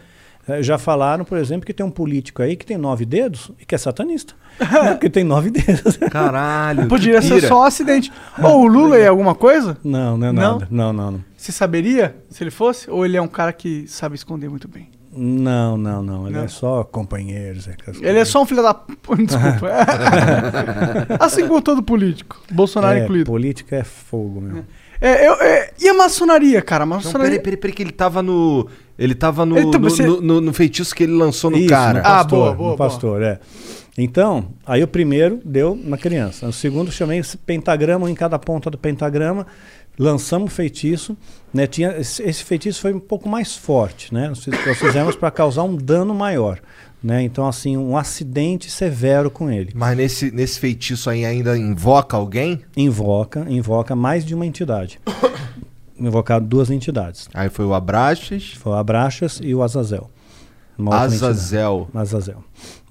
Eh, 0.47 0.63
Já 0.63 0.79
falaram, 0.79 1.23
por 1.23 1.37
exemplo, 1.37 1.67
que 1.67 1.73
tem 1.75 1.85
um 1.85 1.91
político 1.91 2.41
aí 2.41 2.55
que 2.55 2.65
tem 2.65 2.75
nove 2.75 3.05
dedos 3.05 3.51
e 3.61 3.65
que 3.65 3.75
é 3.75 3.77
satanista. 3.77 4.33
né? 4.59 4.93
Porque 4.93 5.11
tem 5.11 5.23
nove 5.23 5.51
dedos. 5.51 5.95
Caralho. 6.11 6.87
Poderia 6.87 7.21
que 7.21 7.27
ser 7.27 7.47
só 7.47 7.59
um 7.61 7.63
acidente. 7.63 8.11
Ou 8.41 8.63
o 8.63 8.65
Lula 8.67 8.97
é 8.97 9.07
alguma 9.07 9.35
coisa? 9.35 9.77
Não, 9.83 10.17
não 10.17 10.27
é 10.27 10.31
Não? 10.31 10.51
nada. 10.53 10.67
Não, 10.71 10.91
não, 10.91 11.11
não. 11.11 11.32
Você 11.43 11.51
saberia 11.51 12.15
se 12.29 12.41
ele 12.41 12.51
fosse? 12.51 12.89
Ou 12.89 13.05
ele 13.05 13.17
é 13.17 13.21
um 13.21 13.27
cara 13.27 13.51
que 13.51 13.85
sabe 13.85 14.15
esconder 14.15 14.49
muito 14.49 14.65
bem? 14.65 14.89
Não, 15.11 15.75
não, 15.75 16.01
não. 16.01 16.25
Ele 16.25 16.37
Não? 16.37 16.45
é 16.45 16.47
só 16.47 16.85
companheiros. 16.85 17.67
é 17.67 17.71
aquelas 17.71 18.01
Ele 18.01 18.17
é 18.17 18.23
só 18.23 18.41
um 18.41 18.45
filho 18.45 18.63
da. 18.63 18.71
Desculpa. 19.27 19.67
assim 21.19 21.45
como 21.45 21.61
todo 21.61 21.83
político. 21.83 22.41
Bolsonaro 22.49 22.97
é, 22.97 23.03
incluído. 23.03 23.25
Política 23.29 23.75
é 23.75 23.83
fogo, 23.83 24.39
meu. 24.39 24.63
É, 25.01 25.27
eu- 25.27 25.33
é, 25.33 25.71
e 25.81 25.89
a 25.89 25.93
maçonaria, 25.93 26.61
cara? 26.61 26.83
A 26.83 26.87
Não, 26.87 26.95
maçonaria. 26.95 27.31
peraí, 27.31 27.39
peraí, 27.43 27.57
peraí, 27.57 27.75
que 27.75 27.83
ele 27.83 27.91
tava 27.91 28.21
no. 28.23 28.67
Ele 28.97 29.13
tava 29.13 29.45
no, 29.45 29.57
Ele 29.57 29.69
tá- 29.69 29.77
no, 29.79 29.89
você- 29.89 30.03
no- 30.05 30.21
no- 30.21 30.39
no 30.41 30.53
feitiço 30.53 30.95
que 30.95 31.03
ele 31.03 31.13
lançou 31.13 31.51
no 31.51 31.57
Isso, 31.57 31.67
cara. 31.67 31.99
no 31.99 31.99
Ah, 31.99 32.03
pastor, 32.19 32.29
boa, 32.29 32.53
boa, 32.55 32.71
no 32.71 32.77
boa. 32.77 32.89
pastor, 32.89 33.21
é. 33.21 33.39
Então, 33.97 34.47
aí 34.65 34.81
o 34.81 34.87
primeiro 34.87 35.39
deu 35.45 35.77
na 35.83 35.97
criança. 35.97 36.47
O 36.47 36.53
segundo 36.53 36.91
chamei 36.91 37.19
esse 37.19 37.37
pentagrama, 37.37 38.09
em 38.09 38.15
cada 38.15 38.39
ponta 38.39 38.71
do 38.71 38.77
pentagrama. 38.77 39.45
Lançamos 39.97 40.51
o 40.51 40.55
feitiço. 40.55 41.15
Né? 41.53 41.67
Tinha, 41.67 41.95
esse, 41.97 42.43
feitiço 42.43 42.81
foi 42.81 42.93
um 42.93 42.99
pouco 42.99 43.29
mais 43.29 43.55
forte. 43.55 44.13
Né? 44.13 44.29
Nós 44.29 44.43
fiz- 44.43 44.65
nós 44.65 44.77
fizemos 44.77 45.15
para 45.15 45.29
causar 45.29 45.63
um 45.63 45.75
dano 45.75 46.13
maior. 46.13 46.59
Né? 47.03 47.21
Então, 47.21 47.45
assim, 47.47 47.75
um 47.77 47.97
acidente 47.97 48.71
severo 48.71 49.29
com 49.29 49.51
ele. 49.51 49.71
Mas 49.75 49.97
nesse, 49.97 50.31
nesse 50.31 50.59
feitiço 50.59 51.09
aí 51.09 51.25
ainda 51.25 51.57
invoca 51.57 52.15
alguém? 52.15 52.61
Invoca, 52.77 53.45
invoca 53.49 53.95
mais 53.95 54.25
de 54.25 54.33
uma 54.33 54.45
entidade. 54.45 54.99
Invocar 55.99 56.41
duas 56.41 56.71
entidades. 56.71 57.29
Aí 57.33 57.49
foi 57.49 57.65
o 57.65 57.73
Abraxas, 57.73 58.51
Foi 58.53 58.71
o 58.71 58.75
Abraxas 58.75 59.39
e 59.41 59.53
o 59.53 59.61
Azazel. 59.61 60.09
Azazel. 60.89 61.87
Azazel. 61.93 62.43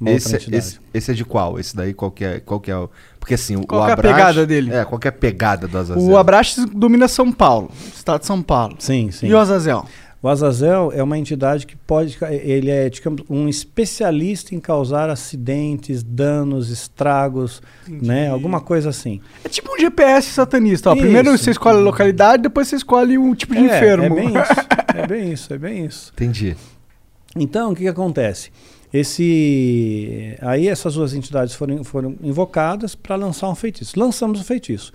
Esse, 0.06 0.36
entidade. 0.36 0.56
esse, 0.56 0.80
esse 0.94 1.10
é 1.10 1.14
de 1.14 1.24
qual? 1.24 1.58
Esse 1.58 1.74
daí 1.74 1.92
qual 1.92 2.10
que 2.10 2.24
é, 2.24 2.40
qual 2.40 2.60
que 2.60 2.70
é 2.70 2.76
o... 2.76 2.88
Porque 3.22 3.34
assim, 3.34 3.54
o- 3.54 3.64
Qual 3.64 3.82
o 3.82 3.84
que 3.84 3.90
é 3.90 3.94
a 3.94 3.94
Abraxas- 3.94 4.18
pegada 4.20 4.46
dele? 4.48 4.74
É, 4.74 4.84
qual 4.84 4.98
que 4.98 5.06
é 5.06 5.10
a 5.10 5.12
pegada 5.12 5.68
do 5.68 5.78
Azazel? 5.78 6.02
O 6.10 6.16
Abraxas 6.16 6.64
domina 6.66 7.06
São 7.06 7.30
Paulo, 7.30 7.70
estado 7.94 8.18
de 8.22 8.26
São 8.26 8.42
Paulo. 8.42 8.74
Sim, 8.80 9.12
sim. 9.12 9.28
E 9.28 9.32
o 9.32 9.38
Azazel? 9.38 9.84
O 10.20 10.28
Azazel 10.28 10.90
é 10.92 11.00
uma 11.04 11.16
entidade 11.16 11.64
que 11.64 11.76
pode. 11.76 12.18
Ele 12.30 12.68
é 12.68 12.90
digamos, 12.90 13.22
um 13.30 13.48
especialista 13.48 14.56
em 14.56 14.58
causar 14.60 15.08
acidentes, 15.08 16.02
danos, 16.02 16.68
estragos, 16.70 17.62
né? 17.88 18.28
Alguma 18.28 18.60
coisa 18.60 18.88
assim. 18.90 19.20
É 19.44 19.48
tipo 19.48 19.72
um 19.72 19.78
GPS 19.78 20.30
satanista. 20.32 20.90
Ó. 20.90 20.96
Primeiro 20.96 21.32
Isso. 21.32 21.44
você 21.44 21.50
escolhe 21.52 21.78
a 21.78 21.80
localidade, 21.80 22.42
depois 22.42 22.66
você 22.66 22.74
escolhe 22.74 23.16
o 23.18 23.34
tipo 23.36 23.54
de 23.54 23.60
é, 23.60 23.64
enfermo. 23.66 24.04
É 24.04 24.08
bem 24.10 24.28
isso. 24.28 24.52
É 24.94 25.06
bem 25.06 25.32
isso, 25.32 25.54
é 25.54 25.58
bem 25.58 25.86
isso. 25.86 26.12
Entendi. 26.12 26.56
Então, 27.34 27.70
o 27.70 27.74
que, 27.74 27.82
que 27.82 27.88
acontece? 27.88 28.50
Esse, 28.93 30.36
aí 30.43 30.69
essas 30.69 30.94
duas 30.94 31.14
entidades 31.14 31.55
foram, 31.55 31.82
foram 31.82 32.14
invocadas 32.23 32.94
para 32.94 33.16
lançar 33.16 33.48
um 33.48 33.55
feitiço. 33.55 33.98
Lançamos 33.98 34.40
o 34.40 34.44
feitiço. 34.44 34.93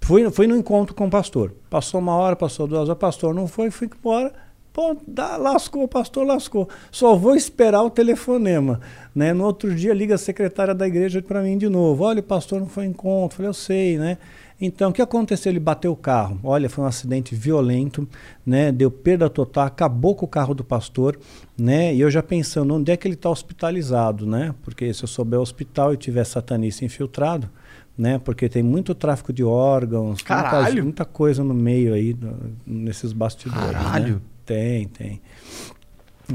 Fui, 0.00 0.28
fui 0.30 0.46
no 0.46 0.56
encontro 0.56 0.94
com 0.94 1.06
o 1.06 1.10
pastor. 1.10 1.54
Passou 1.70 2.00
uma 2.00 2.16
hora, 2.16 2.34
passou 2.34 2.66
duas 2.66 2.88
horas, 2.88 2.98
pastor 2.98 3.32
não 3.32 3.46
foi, 3.46 3.70
fui 3.70 3.88
embora. 3.98 4.32
Pô, 4.72 4.94
dá, 5.06 5.36
lascou, 5.36 5.88
pastor 5.88 6.26
lascou. 6.26 6.68
Só 6.90 7.16
vou 7.16 7.34
esperar 7.34 7.82
o 7.82 7.88
telefonema. 7.88 8.80
Né? 9.14 9.32
No 9.32 9.44
outro 9.44 9.74
dia 9.74 9.94
liga 9.94 10.16
a 10.16 10.18
secretária 10.18 10.74
da 10.74 10.86
igreja 10.86 11.22
para 11.22 11.40
mim 11.40 11.56
de 11.56 11.68
novo. 11.68 12.04
Olha, 12.04 12.20
o 12.20 12.22
pastor 12.22 12.60
não 12.60 12.68
foi 12.68 12.84
encontro. 12.84 13.36
Falei, 13.36 13.48
eu 13.48 13.54
sei, 13.54 13.96
né? 13.96 14.18
Então, 14.58 14.88
o 14.90 14.92
que 14.92 15.02
aconteceu? 15.02 15.52
Ele 15.52 15.60
bateu 15.60 15.92
o 15.92 15.96
carro. 15.96 16.40
Olha, 16.42 16.70
foi 16.70 16.82
um 16.82 16.86
acidente 16.86 17.34
violento, 17.34 18.08
né? 18.44 18.72
Deu 18.72 18.90
perda 18.90 19.28
total, 19.28 19.66
acabou 19.66 20.14
com 20.14 20.24
o 20.24 20.28
carro 20.28 20.54
do 20.54 20.64
pastor, 20.64 21.18
né? 21.58 21.94
E 21.94 22.00
eu 22.00 22.10
já 22.10 22.22
pensando, 22.22 22.74
onde 22.74 22.90
é 22.90 22.96
que 22.96 23.06
ele 23.06 23.14
está 23.16 23.28
hospitalizado, 23.28 24.26
né? 24.26 24.54
Porque 24.62 24.92
se 24.94 25.04
eu 25.04 25.08
souber 25.08 25.38
o 25.38 25.42
hospital 25.42 25.92
e 25.92 25.98
tiver 25.98 26.24
satanista 26.24 26.84
infiltrado, 26.86 27.50
né? 27.98 28.18
Porque 28.18 28.48
tem 28.48 28.62
muito 28.62 28.94
tráfico 28.94 29.30
de 29.30 29.44
órgãos, 29.44 30.06
muita, 30.06 30.24
Caralho! 30.24 30.82
muita 30.84 31.04
coisa 31.04 31.44
no 31.44 31.52
meio 31.54 31.92
aí, 31.92 32.14
do- 32.14 32.52
nesses 32.66 33.12
bastidores. 33.12 33.72
Caralho! 33.72 34.14
Né? 34.14 34.20
Tem, 34.46 34.88
tem. 34.88 35.20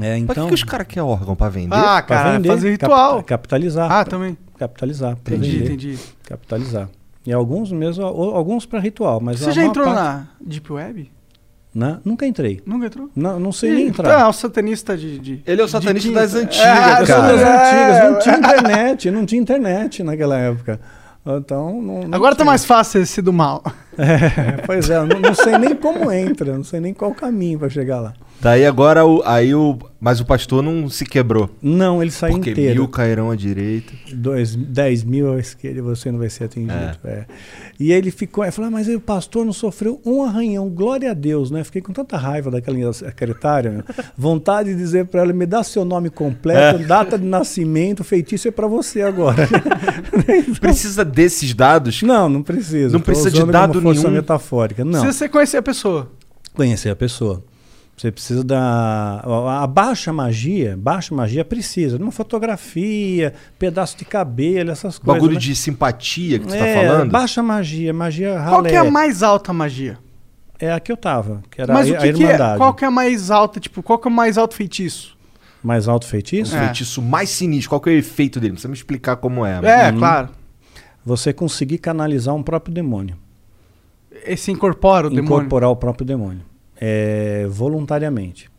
Pra 0.00 0.18
então, 0.18 0.44
que, 0.44 0.48
que 0.50 0.54
os 0.54 0.62
caras 0.64 0.86
querem 0.86 1.02
órgão 1.08 1.34
pra 1.34 1.48
vender? 1.48 1.74
Ah, 1.74 2.02
pra 2.02 2.16
cara, 2.16 2.32
vender, 2.36 2.48
fazer 2.48 2.78
cap- 2.78 2.92
ritual. 2.92 3.22
capitalizar. 3.24 3.90
Ah, 3.90 4.04
também. 4.04 4.38
Capitalizar. 4.56 5.16
pra 5.16 5.34
Entendi, 5.34 5.50
vender, 5.58 5.64
entendi. 5.72 5.98
Capitalizar. 6.24 6.88
E 7.26 7.32
alguns 7.32 7.70
mesmo, 7.70 8.04
ou- 8.04 8.34
alguns 8.34 8.66
para 8.66 8.80
ritual, 8.80 9.20
mas 9.20 9.38
Você 9.40 9.52
já 9.52 9.64
entrou 9.64 9.84
parte- 9.86 10.00
na 10.00 10.26
Deep 10.40 10.72
Web? 10.72 11.10
Né? 11.74 11.98
Nunca 12.04 12.26
entrei. 12.26 12.60
Nunca 12.66 12.86
entrou? 12.86 13.08
Não, 13.16 13.40
não 13.40 13.50
sei 13.52 13.72
nem 13.72 13.86
entrar. 13.88 14.08
Tá, 14.14 14.28
o 14.28 14.32
satanista 14.32 14.94
de. 14.96 15.18
de 15.18 15.42
Ele 15.46 15.60
é 15.62 15.64
o 15.64 15.68
satanista 15.68 16.08
de 16.08 16.14
das 16.14 16.32
quinta. 16.32 16.44
antigas, 16.44 16.66
É, 16.66 17.02
Eu 17.02 17.06
sou 17.06 17.16
cara. 17.16 17.32
das 17.32 17.40
é, 17.40 17.56
antigas, 17.56 18.10
não 18.12 18.18
tinha 18.18 18.34
é. 18.34 18.38
internet, 18.38 19.10
não 19.10 19.26
tinha 19.26 19.40
internet 19.40 20.02
naquela 20.02 20.38
época. 20.38 20.80
Então, 21.24 21.80
não, 21.80 22.00
não 22.02 22.14
Agora 22.14 22.32
tá 22.34 22.38
tinha. 22.42 22.46
mais 22.46 22.64
fácil 22.64 23.00
esse 23.00 23.22
do 23.22 23.32
mal. 23.32 23.62
É, 23.96 24.60
pois 24.66 24.90
é, 24.90 24.96
eu 24.96 25.06
não, 25.06 25.20
não 25.20 25.34
sei 25.34 25.56
nem 25.56 25.74
como 25.76 26.10
entra, 26.12 26.54
não 26.56 26.64
sei 26.64 26.80
nem 26.80 26.92
qual 26.92 27.12
o 27.12 27.14
caminho 27.14 27.58
para 27.58 27.68
chegar 27.70 28.00
lá. 28.00 28.12
Daí 28.42 28.66
agora, 28.66 29.06
o, 29.06 29.22
aí 29.24 29.54
o. 29.54 29.78
Mas 30.00 30.18
o 30.18 30.24
pastor 30.24 30.64
não 30.64 30.88
se 30.88 31.04
quebrou. 31.04 31.48
Não, 31.62 32.02
ele 32.02 32.10
saiu 32.10 32.34
Porque 32.34 32.50
inteiro. 32.50 32.74
mil 32.80 32.88
cairão 32.88 33.30
à 33.30 33.36
direita. 33.36 33.92
Dois, 34.12 34.56
10 34.56 35.04
mil 35.04 35.32
à 35.32 35.38
esquerda 35.38 35.78
e 35.78 35.80
você 35.80 36.10
não 36.10 36.18
vai 36.18 36.28
ser 36.28 36.44
atingido. 36.44 36.98
é. 37.04 37.24
E 37.78 37.92
ele 37.92 38.10
ficou, 38.10 38.42
ele 38.42 38.50
falou, 38.50 38.66
ah, 38.66 38.70
mas 38.72 38.88
aí 38.88 38.96
o 38.96 39.00
pastor 39.00 39.44
não 39.44 39.52
sofreu 39.52 40.00
um 40.04 40.24
arranhão, 40.24 40.68
glória 40.68 41.12
a 41.12 41.14
Deus, 41.14 41.52
né? 41.52 41.62
Fiquei 41.62 41.80
com 41.80 41.92
tanta 41.92 42.16
raiva 42.16 42.50
daquela 42.50 42.92
secretária, 42.92 43.70
meu. 43.70 43.84
vontade 44.18 44.70
de 44.70 44.76
dizer 44.76 45.06
para 45.06 45.20
ela, 45.20 45.32
me 45.32 45.46
dá 45.46 45.62
seu 45.62 45.84
nome 45.84 46.10
completo, 46.10 46.84
data 46.84 47.16
de 47.16 47.24
nascimento, 47.24 48.02
feitiço 48.02 48.48
é 48.48 48.50
para 48.50 48.66
você 48.66 49.02
agora. 49.02 49.48
Precisa 50.60 51.04
desses 51.04 51.54
dados? 51.54 52.02
Não, 52.02 52.28
não 52.28 52.42
precisa. 52.42 52.92
Não 52.92 53.00
precisa 53.00 53.30
de 53.30 53.44
dado 53.44 53.80
nenhum. 53.80 54.10
metafórica, 54.10 54.84
não. 54.84 55.00
Se 55.00 55.06
você 55.06 55.28
conhecer 55.28 55.58
a 55.58 55.62
pessoa. 55.62 56.10
Conhecer 56.54 56.90
a 56.90 56.96
pessoa. 56.96 57.44
Você 57.96 58.10
precisa 58.10 58.42
da. 58.42 59.20
A 59.62 59.66
baixa 59.66 60.12
magia, 60.12 60.76
baixa 60.76 61.14
magia 61.14 61.44
precisa 61.44 61.98
de 61.98 62.02
uma 62.02 62.10
fotografia, 62.10 63.34
pedaço 63.58 63.96
de 63.98 64.04
cabelo, 64.04 64.70
essas 64.70 64.98
coisas. 64.98 65.20
Bagulho 65.20 65.34
né? 65.34 65.40
de 65.40 65.54
simpatia 65.54 66.38
que 66.38 66.46
você 66.46 66.58
tá 66.58 66.66
É, 66.66 66.86
falando? 66.86 67.10
Baixa 67.10 67.42
magia, 67.42 67.92
magia 67.92 68.38
ralé. 68.38 68.50
Qual 68.50 68.62
que 68.64 68.74
é 68.74 68.78
a 68.78 68.90
mais 68.90 69.22
alta 69.22 69.52
magia? 69.52 69.98
É 70.58 70.72
a 70.72 70.80
que 70.80 70.90
eu 70.90 70.96
tava, 70.96 71.42
que 71.50 71.60
era 71.60 71.72
Mas 71.72 71.88
a, 71.90 71.92
o 71.92 71.96
a 71.96 71.98
que, 71.98 72.12
que 72.12 72.24
é? 72.24 72.38
Qual 72.56 72.74
que 72.74 72.84
é 72.84 72.88
a 72.88 72.90
mais 72.90 73.30
alta? 73.30 73.60
Tipo, 73.60 73.82
qual 73.82 73.98
que 73.98 74.08
é 74.08 74.10
o 74.10 74.14
mais 74.14 74.38
alto 74.38 74.54
feitiço? 74.54 75.16
Mais 75.62 75.86
alto 75.86 76.06
feitiço? 76.06 76.56
O 76.56 76.58
feitiço 76.58 77.02
mais 77.02 77.30
sinistro. 77.30 77.68
Qual 77.70 77.80
que 77.80 77.90
é 77.90 77.92
o 77.92 77.96
efeito 77.96 78.40
dele? 78.40 78.50
Não 78.52 78.54
precisa 78.54 78.68
me 78.68 78.74
explicar 78.74 79.16
como 79.16 79.44
é. 79.46 79.60
É, 79.62 79.90
Uhum. 79.92 79.98
claro. 79.98 80.28
Você 81.04 81.32
conseguir 81.32 81.78
canalizar 81.78 82.34
um 82.34 82.42
próprio 82.42 82.74
demônio. 82.74 83.16
Esse 84.24 84.50
incorpora 84.50 85.06
o 85.08 85.10
demônio. 85.10 85.24
incorporar 85.24 85.70
o 85.70 85.76
próprio 85.76 86.06
demônio. 86.06 86.42
É, 86.84 87.46
voluntariamente. 87.48 88.50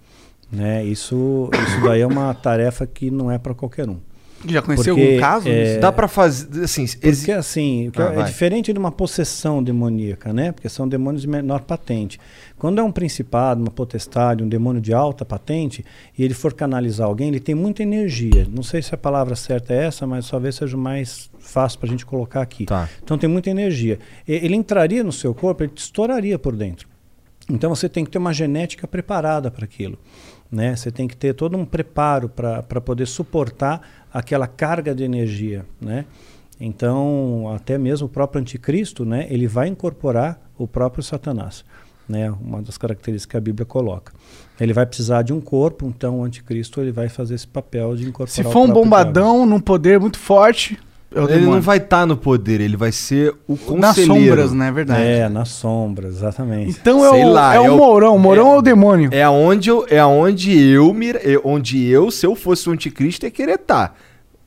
Né? 0.49 0.85
Isso, 0.85 1.49
isso 1.67 1.81
daí 1.83 1.99
é 2.01 2.07
uma 2.07 2.33
tarefa 2.33 2.87
que 2.87 3.11
não 3.11 3.29
é 3.29 3.37
para 3.37 3.53
qualquer 3.53 3.89
um. 3.89 3.97
Já 4.45 4.61
conheceu 4.61 4.93
Porque, 4.93 5.07
algum 5.09 5.19
caso? 5.21 5.47
é, 5.49 5.77
Dá 5.77 5.91
pra 5.91 6.07
fazer. 6.07 6.63
Assim, 6.63 6.85
Porque 6.85 7.31
assim, 7.31 7.91
Ah, 7.95 8.03
é 8.03 8.15
vai. 8.15 8.25
diferente 8.25 8.71
de 8.73 8.79
uma 8.79 8.91
possessão 8.91 9.63
demoníaca, 9.63 10.33
né? 10.33 10.51
Porque 10.51 10.67
são 10.67 10.87
demônios 10.87 11.21
de 11.21 11.27
menor 11.29 11.61
patente. 11.61 12.19
Quando 12.57 12.79
é 12.79 12.83
um 12.83 12.91
principado, 12.91 13.61
uma 13.61 13.71
potestade, 13.71 14.43
um 14.43 14.47
demônio 14.49 14.81
de 14.81 14.93
alta 14.93 15.23
patente, 15.25 15.83
e 16.17 16.23
ele 16.23 16.33
for 16.33 16.53
canalizar 16.53 17.07
alguém, 17.07 17.29
ele 17.29 17.39
tem 17.39 17.55
muita 17.55 17.83
energia. 17.83 18.45
Não 18.53 18.63
sei 18.63 18.81
se 18.81 18.93
a 18.93 18.97
palavra 18.97 19.35
certa 19.35 19.73
é 19.73 19.85
essa, 19.85 20.05
mas 20.05 20.29
talvez 20.29 20.55
seja 20.55 20.75
mais 20.77 21.29
fácil 21.39 21.79
para 21.79 21.87
a 21.87 21.91
gente 21.91 22.05
colocar 22.05 22.41
aqui. 22.41 22.65
Tá. 22.65 22.89
Então 23.01 23.17
tem 23.17 23.29
muita 23.29 23.49
energia. 23.49 23.97
Ele 24.27 24.55
entraria 24.55 25.03
no 25.03 25.11
seu 25.11 25.33
corpo, 25.33 25.63
ele 25.63 25.71
te 25.73 25.81
estouraria 25.83 26.37
por 26.37 26.55
dentro. 26.55 26.92
Então 27.53 27.69
você 27.69 27.87
tem 27.87 28.03
que 28.03 28.09
ter 28.09 28.17
uma 28.17 28.33
genética 28.33 28.87
preparada 28.87 29.51
para 29.51 29.63
aquilo. 29.63 29.99
Né? 30.51 30.75
Você 30.75 30.91
tem 30.91 31.07
que 31.07 31.15
ter 31.15 31.35
todo 31.35 31.55
um 31.55 31.65
preparo 31.65 32.27
para 32.27 32.81
poder 32.81 33.05
suportar 33.05 34.07
aquela 34.11 34.47
carga 34.47 34.95
de 34.95 35.03
energia. 35.03 35.63
Né? 35.79 36.05
Então, 36.59 37.53
até 37.55 37.77
mesmo 37.77 38.07
o 38.07 38.09
próprio 38.09 38.41
anticristo, 38.41 39.05
né, 39.05 39.27
ele 39.29 39.47
vai 39.47 39.67
incorporar 39.67 40.41
o 40.57 40.67
próprio 40.67 41.03
Satanás. 41.03 41.63
Né? 42.09 42.31
Uma 42.31 42.59
das 42.59 42.75
características 42.75 43.29
que 43.29 43.37
a 43.37 43.41
Bíblia 43.41 43.67
coloca. 43.67 44.13
Ele 44.59 44.73
vai 44.73 44.87
precisar 44.87 45.21
de 45.21 45.31
um 45.31 45.39
corpo, 45.39 45.85
então 45.85 46.21
o 46.21 46.23
anticristo 46.23 46.81
ele 46.81 46.91
vai 46.91 47.07
fazer 47.07 47.35
esse 47.35 47.47
papel 47.47 47.95
de 47.95 48.03
incorporar 48.03 48.29
Se 48.29 48.43
for 48.43 48.67
um 48.67 48.73
bombadão 48.73 49.45
num 49.45 49.59
poder 49.59 49.99
muito 49.99 50.17
forte, 50.17 50.79
é 51.15 51.19
o 51.19 51.23
Ele 51.23 51.33
demônio. 51.33 51.51
não 51.55 51.61
vai 51.61 51.77
estar 51.77 52.05
no 52.05 52.17
poder, 52.17 52.59
ele 52.61 52.75
vai 52.77 52.91
ser 52.91 53.33
o 53.47 53.55
conselheiro. 53.57 53.79
Nas 53.81 53.95
sombras, 53.97 54.51
né? 54.53 54.67
É 54.67 54.71
verdade. 54.71 55.01
É, 55.03 55.29
nas 55.29 55.49
sombras, 55.49 56.15
exatamente. 56.17 56.77
Então 56.81 57.05
é 57.05 57.09
Sei 57.11 57.23
o, 57.23 57.29
lá, 57.29 57.55
é 57.55 57.59
o 57.59 57.65
é 57.65 57.71
o- 57.71 57.77
Mourão. 57.77 58.15
O 58.15 58.19
Mourão 58.19 58.53
é, 58.53 58.57
o 58.57 58.61
demônio. 58.61 59.09
É 59.13 59.23
aonde 59.23 59.69
eu, 59.69 59.85
é 59.89 59.99
aonde 59.99 60.57
eu, 60.57 60.95
é 61.23 61.39
onde 61.43 61.85
eu, 61.87 62.09
se 62.11 62.25
eu 62.25 62.35
fosse 62.35 62.69
o 62.69 62.71
anticristo, 62.71 63.25
ia 63.25 63.31
querer 63.31 63.55
estar. 63.55 63.95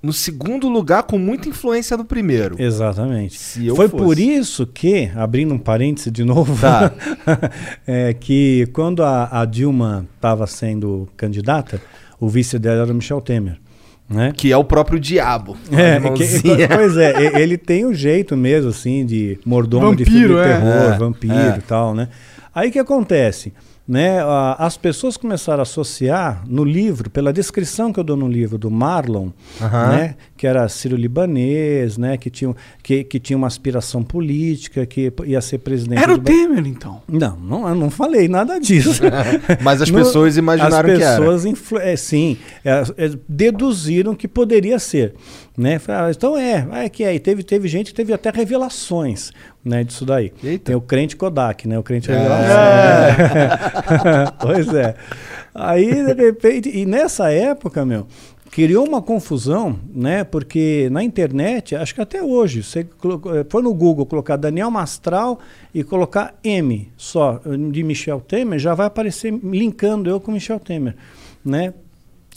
No 0.03 0.13
segundo 0.13 0.69
lugar, 0.69 1.03
com 1.05 1.19
muita 1.19 1.49
influência 1.49 1.97
do 1.97 2.05
primeiro. 2.05 2.55
Exatamente. 2.63 3.37
Se 3.39 3.67
eu 3.67 3.75
Foi 3.75 3.89
fosse. 3.89 4.05
por 4.05 4.19
isso 4.19 4.65
que, 4.67 5.11
abrindo 5.17 5.53
um 5.55 5.59
parêntese 5.59 6.11
de 6.11 6.23
novo, 6.23 6.57
Tá. 6.61 6.93
é, 7.87 8.13
que 8.15 8.69
quando 8.73 9.03
a, 9.03 9.41
a 9.41 9.45
Dilma 9.45 10.07
estava 10.15 10.47
sendo 10.47 11.09
candidata, 11.17 11.81
o 12.21 12.29
vice 12.29 12.59
dela 12.59 12.83
era 12.83 12.93
o 12.93 12.95
Michel 12.95 13.21
Temer. 13.21 13.59
Né? 14.09 14.33
Que 14.37 14.53
é 14.53 14.57
o 14.57 14.63
próprio 14.65 15.01
diabo. 15.01 15.57
É, 15.73 15.99
que- 16.11 16.69
pois 16.69 16.97
é, 16.97 17.41
ele 17.41 17.59
tem 17.59 17.85
o 17.85 17.93
jeito 17.93 18.37
mesmo, 18.37 18.71
assim, 18.71 19.05
de 19.05 19.39
mordomo 19.45 19.95
de 19.97 20.05
Vampiro, 20.05 20.29
filme 20.35 20.45
de 20.45 20.49
é. 20.51 20.55
terror, 20.61 20.93
É, 20.95 20.99
vampiro 20.99 21.35
é. 21.35 21.57
e 21.59 21.63
tal, 21.63 21.95
né? 21.95 22.09
Aí 22.55 22.69
o 22.69 22.73
que 22.73 22.79
acontece? 22.79 23.53
Né, 23.89 24.19
as 24.59 24.77
pessoas 24.77 25.17
começaram 25.17 25.61
a 25.61 25.63
associar 25.63 26.43
no 26.45 26.65
livro, 26.65 27.09
pela 27.09 27.33
descrição 27.33 27.93
que 27.93 28.01
eu 28.01 28.03
dou 28.03 28.17
no 28.17 28.27
livro 28.27 28.59
do 28.59 28.69
Marlon, 28.69 29.29
né, 29.61 30.17
que 30.37 30.47
era 30.47 30.69
sírio-libanês, 30.69 31.97
né, 31.97 32.17
que 32.17 32.29
tinha, 32.31 32.55
que, 32.83 33.05
que 33.05 33.19
tinha 33.19 33.37
uma 33.37 33.47
aspiração 33.47 34.03
política, 34.03 34.85
que 34.85 35.13
ia 35.25 35.41
ser 35.41 35.59
presidente 35.59 36.03
Era 36.03 36.15
o 36.15 36.19
Temer, 36.19 36.67
então. 36.67 37.03
não, 37.09 37.37
não, 37.37 37.69
eu 37.69 37.75
não 37.75 37.91
falei 37.91 38.29
nada 38.29 38.59
disso. 38.61 39.03
Mas 39.63 39.81
as 39.83 39.91
No- 39.91 39.99
pessoas 39.99 40.37
imaginaram 40.37 40.77
as 40.91 40.97
que 40.99 41.03
era. 41.03 41.17
pessoas 41.19 41.45
influ- 41.45 41.79
é, 41.81 41.97
sim, 41.97 42.37
é, 42.65 42.83
é, 42.97 43.11
deduziram 43.29 44.15
que 44.15 44.29
poderia 44.29 44.79
ser. 44.79 45.15
Né? 45.57 45.79
Falaram, 45.79 46.11
então 46.11 46.37
é, 46.37 46.67
é 46.85 46.89
que 46.91 47.03
aí 47.03 47.19
teve, 47.19 47.43
teve 47.43 47.67
gente 47.67 47.87
que 47.91 47.95
teve 47.95 48.13
até 48.13 48.29
revelações 48.31 49.31
né, 49.65 49.83
disso 49.83 50.05
daí. 50.05 50.31
Eita. 50.45 50.67
Tem 50.67 50.77
o 50.77 50.81
crente 50.83 51.17
Kodak, 51.17 51.67
né? 51.67 51.79
O 51.79 51.83
crente 51.83 52.11
É. 52.11 52.15
revelação. 52.15 52.55
né? 52.55 54.33
pois 54.41 54.69
é. 54.75 54.95
Aí, 55.55 55.87
de 56.05 56.13
repente, 56.13 56.69
e 56.69 56.85
nessa 56.85 57.31
época, 57.33 57.87
meu, 57.87 58.07
criou 58.51 58.87
uma 58.87 59.03
confusão, 59.03 59.79
né? 59.93 60.25
Porque 60.25 60.89
na 60.91 61.03
internet, 61.03 61.75
acho 61.75 61.95
que 61.95 62.01
até 62.01 62.23
hoje, 62.23 62.63
você 62.63 62.81
eh, 62.81 63.47
for 63.49 63.63
no 63.63 63.75
Google 63.75 64.07
colocar 64.07 64.37
Daniel 64.37 64.71
Mastral 64.71 65.39
e 65.75 65.85
colocar 65.85 66.39
M 66.43 66.91
só 66.97 67.41
de 67.71 67.83
Michel 67.83 68.21
Temer, 68.21 68.59
já 68.59 68.75
vai 68.75 68.87
aparecer 68.87 69.33
linkando 69.43 70.09
eu 70.09 70.21
com 70.21 70.33
Michel 70.33 70.61
Temer, 70.61 70.97
né? 71.45 71.75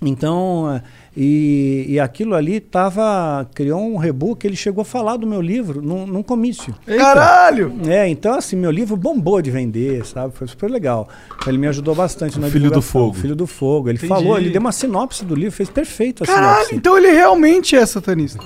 Então, 0.01 0.73
eh, 0.73 0.83
e, 1.15 1.85
e 1.87 1.99
aquilo 1.99 2.35
ali 2.35 2.59
tava, 2.59 3.47
criou 3.53 3.81
um 3.81 3.97
rebu 3.97 4.35
que 4.35 4.47
ele 4.47 4.55
chegou 4.55 4.81
a 4.81 4.85
falar 4.85 5.17
do 5.17 5.27
meu 5.27 5.41
livro 5.41 5.81
num, 5.81 6.05
num 6.05 6.23
comício. 6.23 6.73
Caralho! 6.85 7.73
É, 7.87 8.07
então 8.07 8.33
assim, 8.33 8.55
meu 8.55 8.71
livro 8.71 8.95
bombou 8.95 9.41
de 9.41 9.51
vender, 9.51 10.05
sabe? 10.05 10.33
Foi 10.35 10.47
super 10.47 10.69
legal. 10.69 11.07
Ele 11.47 11.57
me 11.57 11.67
ajudou 11.67 11.95
bastante 11.95 12.39
na 12.39 12.47
Filho 12.49 12.69
do. 12.71 12.81
Fogo. 12.81 13.13
Filho 13.13 13.35
do 13.35 13.47
Fogo. 13.47 13.89
Ele 13.89 13.97
Entendi. 13.97 14.07
falou, 14.13 14.37
ele 14.37 14.49
deu 14.49 14.61
uma 14.61 14.71
sinopse 14.71 15.25
do 15.25 15.35
livro, 15.35 15.51
fez 15.51 15.69
perfeito 15.69 16.23
a 16.23 16.27
Caralho, 16.27 16.55
sinopse. 16.55 16.75
então 16.75 16.97
ele 16.97 17.11
realmente 17.11 17.75
é 17.75 17.85
satanista. 17.85 18.39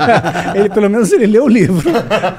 ele, 0.54 0.68
pelo 0.68 0.88
menos, 0.88 1.12
ele 1.12 1.26
leu 1.26 1.44
o 1.44 1.48
livro. 1.48 1.90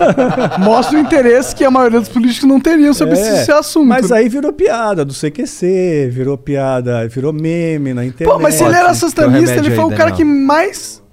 Mostra 0.60 0.98
o 0.98 1.02
interesse 1.02 1.56
que 1.56 1.64
a 1.64 1.72
maioria 1.72 1.99
dos 1.99 2.10
políticos 2.10 2.48
não 2.48 2.60
teriam 2.60 2.93
sobre 2.93 3.18
É, 3.18 3.41
esse 3.41 3.52
assunto. 3.52 3.88
Mas 3.88 4.11
aí 4.11 4.27
virou 4.30 4.52
piada 4.53 5.03
do 5.03 5.14
CQC, 5.14 6.10
virou 6.11 6.38
piada, 6.38 7.07
virou 7.07 7.34
meme 7.34 7.93
na 7.93 8.06
internet. 8.06 8.31
Pô, 8.34 8.39
mas 8.39 8.56
se 8.56 8.64
ele 8.64 8.76
era 8.76 8.93
satanista, 8.93 9.60
ele 9.65 9.75
foi 9.75 9.83
aí, 9.85 9.89
o 9.93 9.97
cara 9.97 10.09
Daniel. 10.11 10.17
que 10.17 10.23
mais, 10.25 11.03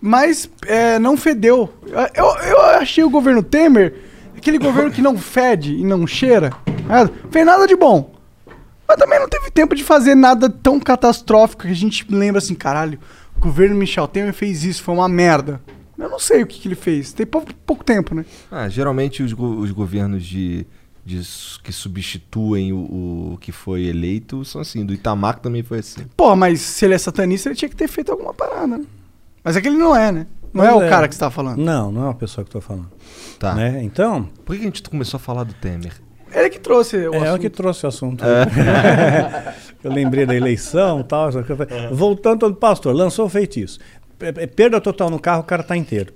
mais 0.00 0.48
é, 0.66 0.98
não 0.98 1.16
fedeu. 1.16 1.72
Eu, 2.14 2.24
eu 2.48 2.60
achei 2.76 3.02
o 3.04 3.10
governo 3.10 3.42
Temer 3.42 3.94
aquele 4.36 4.58
governo 4.58 4.90
que 4.90 5.00
não 5.00 5.16
fede 5.16 5.74
e 5.76 5.84
não 5.84 6.06
cheira. 6.06 6.50
né? 6.86 7.08
Fez 7.30 7.46
nada 7.46 7.66
de 7.66 7.76
bom. 7.76 8.12
Mas 8.88 8.96
também 8.96 9.18
não 9.20 9.28
teve 9.28 9.50
tempo 9.50 9.74
de 9.74 9.84
fazer 9.84 10.14
nada 10.16 10.50
tão 10.50 10.80
catastrófico 10.80 11.62
que 11.62 11.68
a 11.68 11.74
gente 11.74 12.04
lembra 12.10 12.38
assim, 12.38 12.54
caralho, 12.54 12.98
o 13.36 13.40
governo 13.40 13.76
Michel 13.76 14.08
Temer 14.08 14.32
fez 14.34 14.64
isso, 14.64 14.82
foi 14.82 14.94
uma 14.94 15.08
merda. 15.08 15.60
Eu 15.96 16.08
não 16.08 16.18
sei 16.18 16.42
o 16.42 16.46
que, 16.46 16.58
que 16.58 16.66
ele 16.66 16.74
fez. 16.74 17.12
Tem 17.12 17.24
pouco, 17.24 17.54
pouco 17.64 17.84
tempo, 17.84 18.14
né? 18.14 18.24
Ah, 18.50 18.68
geralmente 18.68 19.22
os, 19.22 19.32
go- 19.32 19.56
os 19.58 19.70
governos 19.70 20.24
de, 20.24 20.66
de 21.04 21.20
que 21.62 21.72
substituem 21.72 22.72
o, 22.72 23.32
o 23.34 23.38
que 23.40 23.50
foi 23.52 23.84
eleito 23.86 24.44
são 24.44 24.60
assim. 24.60 24.84
Do 24.86 24.92
Itamar 24.94 25.38
também 25.40 25.62
foi 25.62 25.78
assim. 25.80 26.02
Pô, 26.16 26.34
mas 26.36 26.60
se 26.60 26.84
ele 26.84 26.94
é 26.94 26.98
satanista, 26.98 27.48
ele 27.48 27.56
tinha 27.56 27.68
que 27.68 27.76
ter 27.76 27.88
feito 27.88 28.12
alguma 28.12 28.32
parada, 28.32 28.66
né? 28.66 28.84
Mas 29.42 29.56
é 29.56 29.60
que 29.60 29.68
ele 29.68 29.76
não 29.78 29.94
é, 29.96 30.12
né? 30.12 30.26
Não 30.54 30.64
é 30.64 30.72
o 30.74 30.80
cara 30.88 31.08
que 31.08 31.14
você 31.14 31.20
tá 31.20 31.30
falando. 31.30 31.58
Não, 31.58 31.90
não 31.90 32.02
é 32.02 32.04
uma 32.04 32.14
pessoa 32.14 32.44
que 32.44 32.50
eu 32.50 32.60
tô 32.60 32.66
falando. 32.66 32.88
Tá. 33.38 33.54
Né? 33.54 33.82
Então, 33.82 34.28
Por 34.44 34.54
que 34.54 34.62
a 34.62 34.64
gente 34.66 34.82
começou 34.82 35.16
a 35.16 35.20
falar 35.20 35.44
do 35.44 35.54
Temer? 35.54 35.94
Ele 36.30 36.48
que 36.50 36.60
trouxe 36.60 36.96
o 36.96 37.14
é 37.14 37.18
o 37.18 37.22
assunto. 37.24 37.40
que 37.40 37.50
trouxe 37.50 37.84
o 37.84 37.88
assunto. 37.88 38.24
eu 39.82 39.92
lembrei 39.92 40.24
da 40.26 40.34
eleição 40.34 41.00
e 41.00 41.04
tal. 41.04 41.30
Voltando 41.92 42.46
ao 42.46 42.54
pastor, 42.54 42.94
lançou 42.94 43.26
o 43.26 43.28
feitiço. 43.28 43.78
P- 44.18 44.46
Perda 44.46 44.80
total 44.80 45.10
no 45.10 45.18
carro, 45.18 45.40
o 45.40 45.44
cara 45.44 45.62
tá 45.62 45.76
inteiro. 45.76 46.12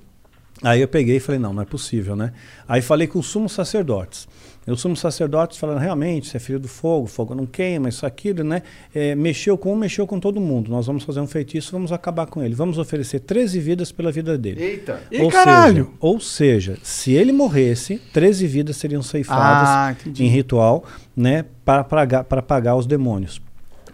Aí 0.62 0.80
eu 0.80 0.88
peguei 0.88 1.16
e 1.16 1.20
falei, 1.20 1.38
não, 1.38 1.52
não 1.52 1.62
é 1.62 1.66
possível, 1.66 2.16
né? 2.16 2.32
Aí 2.66 2.80
falei 2.80 3.06
com 3.06 3.18
os 3.18 3.26
sumos 3.26 3.52
sacerdotes. 3.52 4.26
E 4.66 4.72
os 4.72 4.80
sumos 4.80 4.98
sacerdotes 4.98 5.58
falaram, 5.58 5.78
realmente, 5.78 6.26
você 6.28 6.38
é 6.38 6.40
filho 6.40 6.58
do 6.58 6.66
fogo, 6.66 7.06
fogo 7.06 7.36
não 7.36 7.46
queima, 7.46 7.88
isso, 7.88 8.04
aquilo, 8.04 8.42
né? 8.42 8.62
É, 8.92 9.14
mexeu 9.14 9.56
com 9.56 9.72
um, 9.72 9.76
mexeu 9.76 10.06
com 10.08 10.18
todo 10.18 10.40
mundo. 10.40 10.68
Nós 10.70 10.86
vamos 10.86 11.04
fazer 11.04 11.20
um 11.20 11.26
feitiço, 11.26 11.70
vamos 11.70 11.92
acabar 11.92 12.26
com 12.26 12.42
ele. 12.42 12.54
Vamos 12.54 12.76
oferecer 12.76 13.20
13 13.20 13.60
vidas 13.60 13.92
pela 13.92 14.10
vida 14.10 14.36
dele. 14.36 14.60
Eita! 14.60 15.00
Ih, 15.12 15.22
ou 15.22 15.30
caralho! 15.30 15.84
Seja, 15.84 15.96
ou 16.00 16.20
seja, 16.20 16.78
se 16.82 17.12
ele 17.12 17.30
morresse, 17.32 17.98
13 18.12 18.44
vidas 18.48 18.76
seriam 18.76 19.02
ceifadas 19.02 19.68
Ah, 19.68 19.96
em 20.18 20.26
ritual, 20.26 20.84
né, 21.16 21.44
para 21.64 21.84
pagar, 21.84 22.24
para 22.24 22.42
pagar 22.42 22.74
os 22.74 22.86
demônios. 22.86 23.40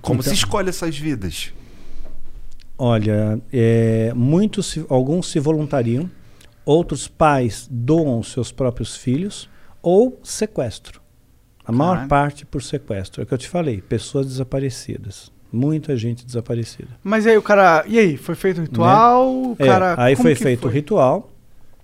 Como 0.01 0.21
Então- 0.21 0.33
se 0.33 0.39
escolhe 0.39 0.71
essas 0.71 0.97
vidas? 0.99 1.53
Olha, 2.79 3.39
é, 3.53 4.13
muitos, 4.15 4.67
se- 4.67 4.85
alguns 4.89 5.31
se 5.31 5.39
voluntariam, 5.39 6.11
outros 6.65 7.07
pais 7.07 7.69
doam 7.71 8.23
seus 8.23 8.51
próprios 8.51 8.97
filhos 8.97 9.49
ou 9.83 10.19
sequestro. 10.23 11.01
A 11.65 11.73
maior 11.73 12.09
parte 12.09 12.45
por 12.45 12.63
sequestro. 12.63 13.21
É 13.21 13.25
o 13.25 13.27
que 13.27 13.35
eu 13.35 13.39
te 13.39 13.49
falei, 13.49 13.81
pessoas 13.81 14.27
desaparecidas. 14.27 15.31
Muita 15.53 15.97
gente 15.97 16.25
desaparecida. 16.25 16.89
Mas 17.05 17.27
aí 17.27 17.37
o 17.37 17.43
cara. 17.43 17.85
E 17.87 17.99
aí? 17.99 18.17
Foi 18.17 18.35
feito 18.35 18.59
o 18.59 18.63
ritual? 18.63 19.31
O 19.31 19.57
É, 19.59 19.67
cara, 19.67 19.95
aí 20.03 20.17
como 20.17 20.27
foi 20.29 20.35
feito 20.35 20.67
o 20.67 20.71
ritual 20.71 21.29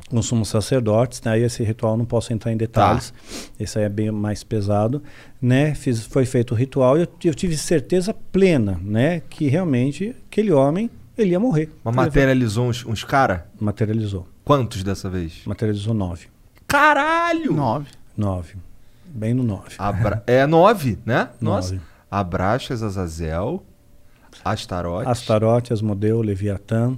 com 0.09 0.23
sumos 0.23 0.49
sacerdotes, 0.49 1.21
né? 1.23 1.33
Aí 1.33 1.43
esse 1.43 1.63
ritual 1.63 1.97
não 1.97 2.05
posso 2.05 2.33
entrar 2.33 2.51
em 2.51 2.57
detalhes, 2.57 3.13
esse 3.61 3.79
aí 3.79 3.85
é 3.85 3.89
bem 3.89 4.11
mais 4.11 4.43
pesado, 4.43 5.03
né? 5.41 5.75
Fiz, 5.75 6.05
foi 6.05 6.25
feito 6.25 6.53
o 6.53 6.55
ritual 6.55 6.97
e 6.97 7.03
eu, 7.03 7.09
eu 7.25 7.35
tive 7.35 7.57
certeza 7.57 8.15
plena, 8.15 8.81
né? 8.83 9.21
Que 9.29 9.49
realmente 9.49 10.17
aquele 10.31 10.51
homem, 10.51 10.91
ele 11.17 11.33
ia 11.33 11.41
morrer. 11.41 11.71
Mas 11.85 11.95
materializou 11.95 12.69
uns, 12.69 12.85
uns 12.87 13.05
cara? 13.05 13.47
Materializou. 13.61 14.27
Quantos 14.45 14.83
dessa 14.83 15.11
vez? 15.11 15.43
Materializou 15.45 15.93
nove. 15.93 16.29
Caralho! 16.69 17.53
Nove. 17.55 17.89
Nove. 18.17 18.57
Bem 19.07 19.33
no 19.33 19.43
nove. 19.43 19.75
Abra... 19.79 20.23
É 20.29 20.47
nove, 20.47 20.99
né? 21.05 21.31
Nossa. 21.41 21.73
Nove. 21.75 21.87
Abraxas, 22.11 22.83
Azazel, 22.83 23.63
Astarote. 24.45 25.09
Astarote, 25.09 25.73
Asmodeu, 25.73 26.21
Leviatã, 26.21 26.97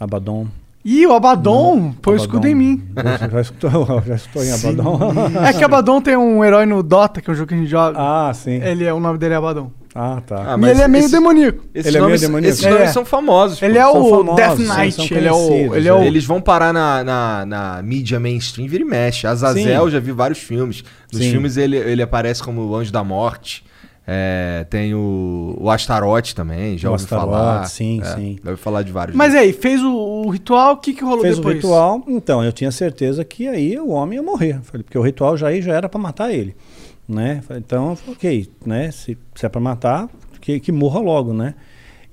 Abaddon. 0.00 0.46
Ih, 0.84 1.06
o 1.06 1.14
Abaddon 1.14 1.92
põe 2.02 2.14
o 2.14 2.16
escudo 2.16 2.46
em 2.48 2.54
mim. 2.54 2.82
Você 2.94 3.30
já 3.30 3.40
escutou, 3.40 4.02
já 4.04 4.14
escutou 4.16 4.42
em 4.42 4.52
Abaddon? 4.52 4.98
É 5.46 5.52
que 5.52 5.62
Abaddon 5.62 6.00
tem 6.00 6.16
um 6.16 6.42
herói 6.44 6.66
no 6.66 6.82
Dota, 6.82 7.20
que 7.20 7.30
é 7.30 7.32
um 7.32 7.36
jogo 7.36 7.48
que 7.48 7.54
a 7.54 7.56
gente 7.58 7.68
joga. 7.70 7.96
ah, 7.98 8.32
sim. 8.34 8.60
Ele 8.62 8.84
é, 8.84 8.92
o 8.92 8.98
nome 8.98 9.16
dele 9.18 9.34
é 9.34 9.36
Abaddon. 9.36 9.70
Ah, 9.94 10.22
tá. 10.26 10.54
Ah, 10.54 10.58
e 10.58 10.70
ele 10.70 10.80
é 10.82 10.88
meio 10.88 11.04
esse- 11.04 11.12
demoníaco. 11.12 11.64
Esses 11.74 11.86
Ele 11.86 11.96
é 11.96 12.00
meio 12.00 12.08
nomes, 12.08 12.20
demoníaco? 12.22 12.52
esses 12.54 12.64
nomes 12.64 12.80
É. 12.88 12.92
são 12.92 13.04
famosos. 13.04 13.60
Ele 13.62 13.74
pô. 13.74 13.78
é 13.78 13.82
São 13.82 14.00
o 14.02 14.10
famosos, 14.10 14.36
Death 14.36 14.58
Knight. 14.78 14.94
são 14.94 15.04
ele 15.18 15.28
é 15.28 15.32
o. 15.32 15.74
Ele 15.76 15.88
é 15.88 15.92
o. 15.92 16.02
Eles 16.02 16.24
vão 16.24 16.40
parar 16.40 16.72
na, 16.72 17.04
na, 17.04 17.46
na 17.46 17.82
mídia 17.82 18.18
mainstream, 18.18 18.66
vira 18.68 18.82
e 18.82 18.86
mexe. 18.86 19.26
Azazel, 19.26 19.90
já 19.90 20.00
vi 20.00 20.12
vários 20.12 20.38
filmes. 20.38 20.82
Nos 21.12 21.22
Sim. 21.22 21.30
filmes 21.30 21.56
ele, 21.58 21.76
ele 21.76 22.00
aparece 22.02 22.42
como 22.42 22.62
o 22.62 22.74
Anjo 22.74 22.90
da 22.90 23.04
Morte. 23.04 23.64
É, 24.04 24.66
tem 24.68 24.94
o, 24.94 25.56
o 25.60 25.70
Astarote 25.70 26.34
também, 26.34 26.76
já 26.76 26.88
O 26.88 26.92
ouvi 26.92 27.04
Astarote, 27.04 27.30
falar. 27.30 27.64
sim, 27.66 28.00
É, 28.02 28.04
sim. 28.16 28.36
Já 28.42 28.50
ouvi 28.50 28.60
falar 28.60 28.82
de 28.82 28.90
vários. 28.90 29.16
Mas 29.16 29.32
aí, 29.32 29.52
fez 29.52 29.80
o, 29.80 29.92
o 29.94 30.28
ritual, 30.30 30.72
o 30.72 30.76
que, 30.78 30.92
que 30.92 31.04
rolou 31.04 31.20
Fez 31.20 31.36
depois? 31.36 31.54
o 31.54 31.56
ritual, 31.58 32.02
então 32.08 32.42
eu 32.42 32.50
tinha 32.52 32.72
certeza 32.72 33.24
que 33.24 33.46
aí 33.46 33.78
o 33.78 33.90
homem 33.90 34.16
ia 34.16 34.22
morrer. 34.22 34.58
Porque 34.72 34.98
o 34.98 35.02
ritual 35.02 35.36
já 35.36 35.46
aí 35.48 35.62
já 35.62 35.74
era 35.74 35.88
para 35.88 36.00
matar 36.00 36.32
ele, 36.32 36.56
né? 37.12 37.42
Então, 37.56 37.96
ok, 38.08 38.48
né? 38.66 38.90
Se, 38.90 39.16
se 39.34 39.46
é 39.46 39.48
para 39.48 39.60
matar, 39.60 40.08
que, 40.40 40.58
que 40.58 40.72
morra 40.72 41.00
logo, 41.00 41.32
né? 41.32 41.54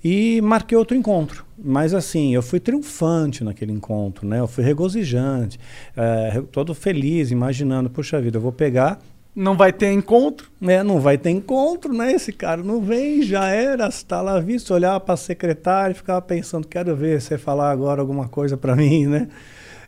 E 0.03 0.39
marquei 0.41 0.77
outro 0.77 0.95
encontro. 0.95 1.45
Mas 1.61 1.93
assim, 1.93 2.33
eu 2.33 2.41
fui 2.41 2.59
triunfante 2.59 3.43
naquele 3.43 3.71
encontro, 3.73 4.25
né? 4.27 4.39
Eu 4.39 4.47
fui 4.47 4.63
regozijante, 4.63 5.59
eh, 5.97 6.41
todo 6.51 6.73
feliz, 6.73 7.31
imaginando, 7.31 7.89
puxa 7.89 8.21
vida, 8.21 8.37
eu 8.37 8.41
vou 8.41 8.51
pegar 8.53 8.99
Não 9.35 9.55
vai 9.57 9.71
ter 9.73 9.91
encontro. 9.91 10.49
né, 10.59 10.83
não 10.83 10.99
vai 10.99 11.17
ter 11.17 11.29
encontro, 11.31 11.93
né? 11.93 12.13
Esse 12.13 12.31
cara 12.31 12.63
não 12.63 12.81
vem, 12.81 13.21
já 13.23 13.47
era, 13.47 13.87
está 13.87 14.21
lá 14.21 14.39
visto, 14.39 14.73
olhar 14.73 14.99
para 15.01 15.13
a 15.15 15.17
secretária 15.17 15.91
e 15.93 15.95
ficava 15.95 16.21
pensando, 16.21 16.67
quero 16.67 16.95
ver 16.95 17.21
você 17.21 17.37
falar 17.37 17.71
agora 17.71 18.01
alguma 18.01 18.27
coisa 18.27 18.55
para 18.57 18.75
mim, 18.77 19.05
né? 19.07 19.27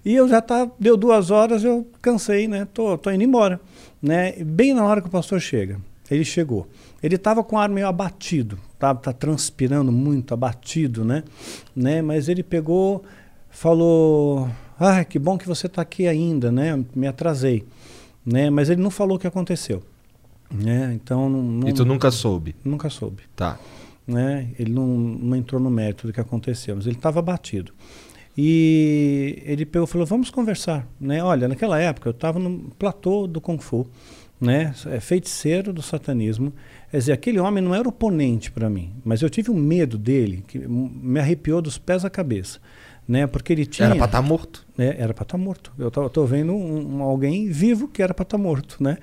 E 0.03 0.15
eu 0.15 0.27
já 0.27 0.41
tá, 0.41 0.69
deu 0.79 0.97
duas 0.97 1.29
horas, 1.31 1.63
eu 1.63 1.87
cansei, 2.01 2.47
né? 2.47 2.67
Tô, 2.73 2.97
tô 2.97 3.11
indo 3.11 3.23
embora, 3.23 3.59
né? 4.01 4.31
Bem 4.43 4.73
na 4.73 4.83
hora 4.85 5.01
que 5.01 5.07
o 5.07 5.11
pastor 5.11 5.39
chega, 5.39 5.79
ele 6.09 6.25
chegou. 6.25 6.67
Ele 7.01 7.15
estava 7.15 7.43
com 7.43 7.55
o 7.55 7.59
ar 7.59 7.69
meio 7.69 7.87
abatido, 7.87 8.57
tá, 8.77 8.93
tá 8.93 9.13
transpirando 9.13 9.91
muito, 9.91 10.33
abatido, 10.33 11.03
né? 11.05 11.23
né? 11.75 12.01
Mas 12.01 12.27
ele 12.29 12.43
pegou, 12.43 13.03
falou, 13.49 14.49
ah, 14.79 15.03
que 15.03 15.19
bom 15.19 15.37
que 15.37 15.47
você 15.47 15.67
está 15.67 15.81
aqui 15.81 16.07
ainda, 16.07 16.51
né? 16.51 16.83
Me 16.95 17.07
atrasei, 17.07 17.65
né? 18.25 18.49
Mas 18.49 18.69
ele 18.69 18.81
não 18.81 18.91
falou 18.91 19.17
o 19.17 19.19
que 19.19 19.27
aconteceu. 19.27 19.83
Né? 20.53 20.91
Então 20.93 21.29
não, 21.29 21.41
não- 21.41 21.69
E 21.69 21.73
tu 21.73 21.85
nunca 21.85 22.11
soube. 22.11 22.55
nunca 22.63 22.89
soube. 22.89 23.23
Tá. 23.35 23.57
Né? 24.05 24.49
Ele 24.59 24.73
não, 24.73 24.85
não 24.85 25.37
entrou 25.37 25.61
no 25.61 25.69
mérito 25.69 26.07
do 26.07 26.11
que 26.13 26.19
aconteceu, 26.19 26.75
mas 26.75 26.85
ele 26.85 26.97
estava 26.97 27.19
abatido. 27.19 27.71
E 28.37 29.41
ele 29.45 29.65
pegou 29.65 29.87
falou: 29.87 30.05
Vamos 30.07 30.29
conversar. 30.29 30.87
Né? 30.99 31.23
Olha, 31.23 31.47
naquela 31.47 31.79
época 31.79 32.09
eu 32.09 32.11
estava 32.11 32.39
no 32.39 32.71
platô 32.79 33.27
do 33.27 33.41
Kung 33.41 33.59
Fu, 33.59 33.87
né? 34.39 34.73
é 34.87 34.99
feiticeiro 34.99 35.73
do 35.73 35.81
satanismo. 35.81 36.53
Quer 36.89 36.97
dizer, 36.97 37.11
aquele 37.13 37.39
homem 37.39 37.63
não 37.63 37.73
era 37.73 37.87
oponente 37.87 38.51
para 38.51 38.69
mim, 38.69 38.91
mas 39.03 39.21
eu 39.21 39.29
tive 39.29 39.49
um 39.51 39.55
medo 39.55 39.97
dele 39.97 40.43
que 40.47 40.59
me 40.59 41.19
arrepiou 41.19 41.61
dos 41.61 41.77
pés 41.77 42.03
à 42.05 42.09
cabeça. 42.09 42.59
Né? 43.07 43.27
Porque 43.27 43.51
ele 43.51 43.65
tinha. 43.65 43.87
Era 43.87 43.95
pra 43.95 44.05
estar 44.05 44.21
morto. 44.21 44.65
É, 44.77 44.95
era 45.01 45.13
para 45.13 45.23
estar 45.23 45.37
morto. 45.37 45.73
Eu 45.77 45.89
tô 45.91 46.25
vendo 46.25 46.53
um, 46.53 46.97
um- 46.97 47.03
alguém 47.03 47.49
vivo 47.49 47.87
que 47.87 48.01
era 48.01 48.13
para 48.13 48.23
estar 48.23 48.37
morto, 48.37 48.81
né? 48.81 48.97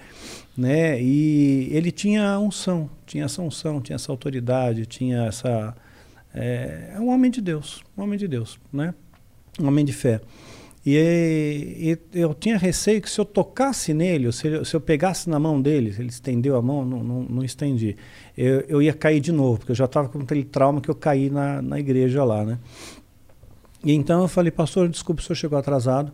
né? 0.57 1.01
E 1.03 1.69
ele 1.73 1.91
tinha 1.91 2.31
a 2.31 2.39
unção, 2.39 2.89
tinha 3.05 3.25
essa 3.25 3.43
unção, 3.43 3.81
tinha 3.81 3.97
essa 3.97 4.11
autoridade, 4.11 4.87
tinha 4.87 5.25
essa 5.27 5.75
é, 6.35 6.93
é 6.95 7.01
um 7.01 7.09
homem 7.09 7.31
de 7.31 7.41
Deus, 7.43 7.83
um 7.97 8.03
homem 8.03 8.19
de 8.19 8.27
Deus, 8.29 8.59
né? 8.73 8.95
Um 9.61 9.67
homem 9.69 9.85
de 9.85 9.93
fé. 9.93 10.21
E, 10.87 11.99
e 12.13 12.19
eu 12.19 12.33
tinha 12.33 12.57
receio 12.57 13.03
que 13.03 13.11
se 13.11 13.21
eu 13.21 13.25
tocasse 13.25 13.93
nele, 13.93 14.33
se, 14.33 14.47
eu- 14.49 14.65
se 14.65 14.75
eu 14.75 14.81
pegasse 14.81 15.29
na 15.29 15.39
mão 15.39 15.61
dele, 15.61 15.95
ele 15.99 16.09
estendeu 16.09 16.57
a 16.57 16.63
mão, 16.63 16.85
não, 16.85 17.03
não, 17.05 17.23
não 17.25 17.45
estendi, 17.45 17.97
eu, 18.37 18.61
eu 18.69 18.81
ia 18.81 18.95
cair 18.95 19.21
de 19.21 19.31
novo, 19.33 19.59
porque 19.59 19.73
eu 19.73 19.77
já 19.77 19.85
estava 19.85 20.09
com 20.09 20.21
aquele 20.21 20.45
trauma 20.45 20.81
que 20.81 20.89
eu 20.89 20.95
caí 20.95 21.29
na, 21.29 21.61
na 21.61 21.79
igreja 21.79 22.25
lá, 22.25 22.45
né? 22.45 22.59
E 23.85 23.93
então 23.93 24.23
eu 24.23 24.29
falei, 24.29 24.51
pastor, 24.51 24.89
desculpe, 24.89 25.21
o 25.21 25.25
senhor 25.25 25.37
chegou 25.37 25.59
atrasado, 25.59 26.11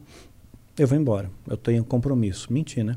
eu 0.77 0.87
vou 0.89 0.99
embora, 0.99 1.31
eu 1.49 1.57
tenho 1.57 1.85
compromisso. 1.85 2.53
Menti, 2.53 2.83
né? 2.83 2.97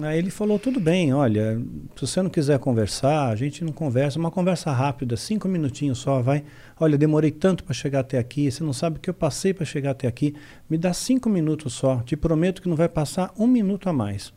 Aí 0.00 0.18
ele 0.18 0.30
falou, 0.30 0.56
tudo 0.56 0.78
bem, 0.78 1.12
olha, 1.12 1.60
se 1.96 2.06
você 2.06 2.22
não 2.22 2.30
quiser 2.30 2.60
conversar, 2.60 3.28
a 3.28 3.34
gente 3.34 3.64
não 3.64 3.72
conversa, 3.72 4.20
uma 4.20 4.30
conversa 4.30 4.70
rápida, 4.70 5.16
cinco 5.16 5.48
minutinhos 5.48 5.98
só, 5.98 6.22
vai. 6.22 6.44
Olha, 6.78 6.96
demorei 6.96 7.32
tanto 7.32 7.64
para 7.64 7.74
chegar 7.74 8.00
até 8.00 8.16
aqui, 8.16 8.48
você 8.48 8.62
não 8.62 8.72
sabe 8.72 8.98
o 8.98 9.00
que 9.00 9.10
eu 9.10 9.14
passei 9.14 9.52
para 9.52 9.66
chegar 9.66 9.90
até 9.90 10.06
aqui, 10.06 10.36
me 10.68 10.78
dá 10.78 10.92
cinco 10.92 11.28
minutos 11.28 11.72
só, 11.72 12.02
te 12.02 12.16
prometo 12.16 12.62
que 12.62 12.68
não 12.68 12.76
vai 12.76 12.88
passar 12.88 13.32
um 13.36 13.48
minuto 13.48 13.88
a 13.88 13.92
mais. 13.92 14.32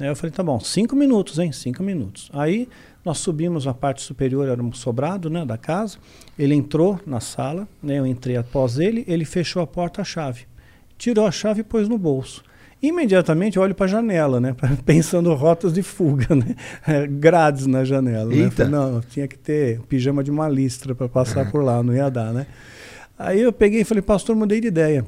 Aí 0.00 0.08
eu 0.08 0.16
falei, 0.16 0.32
tá 0.32 0.42
bom, 0.42 0.58
cinco 0.58 0.96
minutos, 0.96 1.38
hein? 1.38 1.52
Cinco 1.52 1.82
minutos. 1.82 2.30
Aí 2.32 2.66
nós 3.04 3.18
subimos 3.18 3.66
na 3.66 3.74
parte 3.74 4.00
superior, 4.00 4.48
era 4.48 4.62
um 4.62 4.72
sobrado 4.72 5.28
né, 5.28 5.44
da 5.44 5.58
casa. 5.58 5.98
Ele 6.38 6.54
entrou 6.54 6.98
na 7.06 7.20
sala, 7.20 7.68
né, 7.82 7.98
eu 7.98 8.06
entrei 8.06 8.38
após 8.38 8.78
ele, 8.78 9.04
ele 9.06 9.26
fechou 9.26 9.60
a 9.60 9.66
porta 9.66 10.00
a 10.00 10.04
chave. 10.04 10.46
Tirou 10.96 11.26
a 11.26 11.30
chave 11.30 11.60
e 11.60 11.64
pôs 11.64 11.86
no 11.86 11.98
bolso. 11.98 12.42
Imediatamente 12.82 13.58
olho 13.58 13.74
para 13.74 13.84
a 13.84 13.88
janela, 13.88 14.40
né? 14.40 14.56
Pensando 14.86 15.32
rotas 15.34 15.72
de 15.72 15.82
fuga, 15.82 16.34
né? 16.34 16.54
Grades 17.10 17.66
na 17.66 17.84
janela. 17.84 18.34
Né? 18.34 18.50
Falei, 18.50 18.72
não, 18.72 19.00
tinha 19.00 19.28
que 19.28 19.36
ter 19.36 19.80
pijama 19.80 20.24
de 20.24 20.30
uma 20.30 20.48
listra 20.48 20.94
para 20.94 21.08
passar 21.08 21.50
por 21.50 21.62
lá, 21.62 21.82
não 21.82 21.94
ia 21.94 22.08
dar, 22.10 22.32
né? 22.32 22.46
Aí 23.18 23.40
eu 23.40 23.52
peguei 23.52 23.82
e 23.82 23.84
falei, 23.84 24.00
pastor, 24.00 24.34
mudei 24.34 24.60
de 24.60 24.68
ideia. 24.68 25.04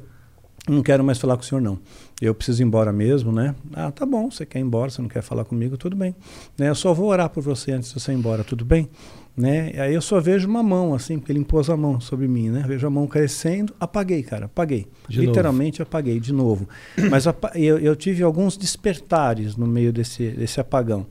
Não 0.69 0.81
quero 0.81 1.03
mais 1.03 1.17
falar 1.17 1.35
com 1.35 1.41
o 1.41 1.45
senhor, 1.45 1.59
não. 1.59 1.77
Eu 2.21 2.33
preciso 2.33 2.61
ir 2.61 2.65
embora 2.65 2.93
mesmo, 2.93 3.31
né? 3.31 3.53
Ah, 3.73 3.91
tá 3.91 4.05
bom, 4.05 4.31
você 4.31 4.45
quer 4.45 4.59
ir 4.59 4.61
embora, 4.61 4.89
você 4.89 5.01
não 5.01 5.09
quer 5.09 5.21
falar 5.21 5.43
comigo, 5.43 5.75
tudo 5.75 5.95
bem. 5.95 6.15
Né? 6.57 6.69
Eu 6.69 6.75
só 6.75 6.93
vou 6.93 7.07
orar 7.07 7.29
por 7.29 7.43
você 7.43 7.71
antes 7.71 7.91
de 7.91 7.99
você 7.99 8.11
ir 8.13 8.15
embora, 8.15 8.43
tudo 8.43 8.63
bem? 8.63 8.87
Né? 9.35 9.73
Aí 9.77 9.93
eu 9.93 10.01
só 10.01 10.19
vejo 10.19 10.47
uma 10.47 10.61
mão, 10.61 10.93
assim, 10.93 11.17
porque 11.17 11.31
ele 11.31 11.39
impôs 11.39 11.69
a 11.69 11.75
mão 11.75 11.99
sobre 11.99 12.27
mim, 12.27 12.49
né? 12.49 12.63
Vejo 12.67 12.85
a 12.85 12.89
mão 12.89 13.07
crescendo, 13.07 13.73
apaguei, 13.79 14.21
cara, 14.21 14.45
apaguei. 14.45 14.87
De 15.09 15.17
novo. 15.17 15.29
Literalmente 15.29 15.81
apaguei, 15.81 16.19
de 16.19 16.31
novo. 16.31 16.69
Mas 17.09 17.25
eu, 17.55 17.79
eu 17.79 17.95
tive 17.95 18.21
alguns 18.21 18.55
despertares 18.55 19.55
no 19.55 19.65
meio 19.65 19.91
desse, 19.91 20.29
desse 20.29 20.59
apagão. 20.59 21.07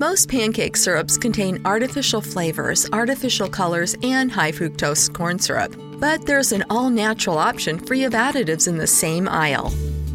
Most 0.00 0.28
pancake 0.28 0.78
syrups 0.78 1.18
contain 1.18 1.60
artificial 1.64 2.22
flavors, 2.22 2.88
artificial 2.90 3.50
colors, 3.50 3.94
and 4.02 4.30
high 4.30 4.50
fructose 4.50 5.12
corn 5.12 5.38
syrup. 5.38 5.76
But 6.00 6.24
there's 6.24 6.52
an 6.52 6.64
all 6.70 6.88
natural 6.88 7.36
option 7.36 7.78
free 7.78 8.04
of 8.04 8.14
additives 8.14 8.66
in 8.66 8.78
the 8.78 8.86
same 8.86 9.28
aisle. 9.28 9.70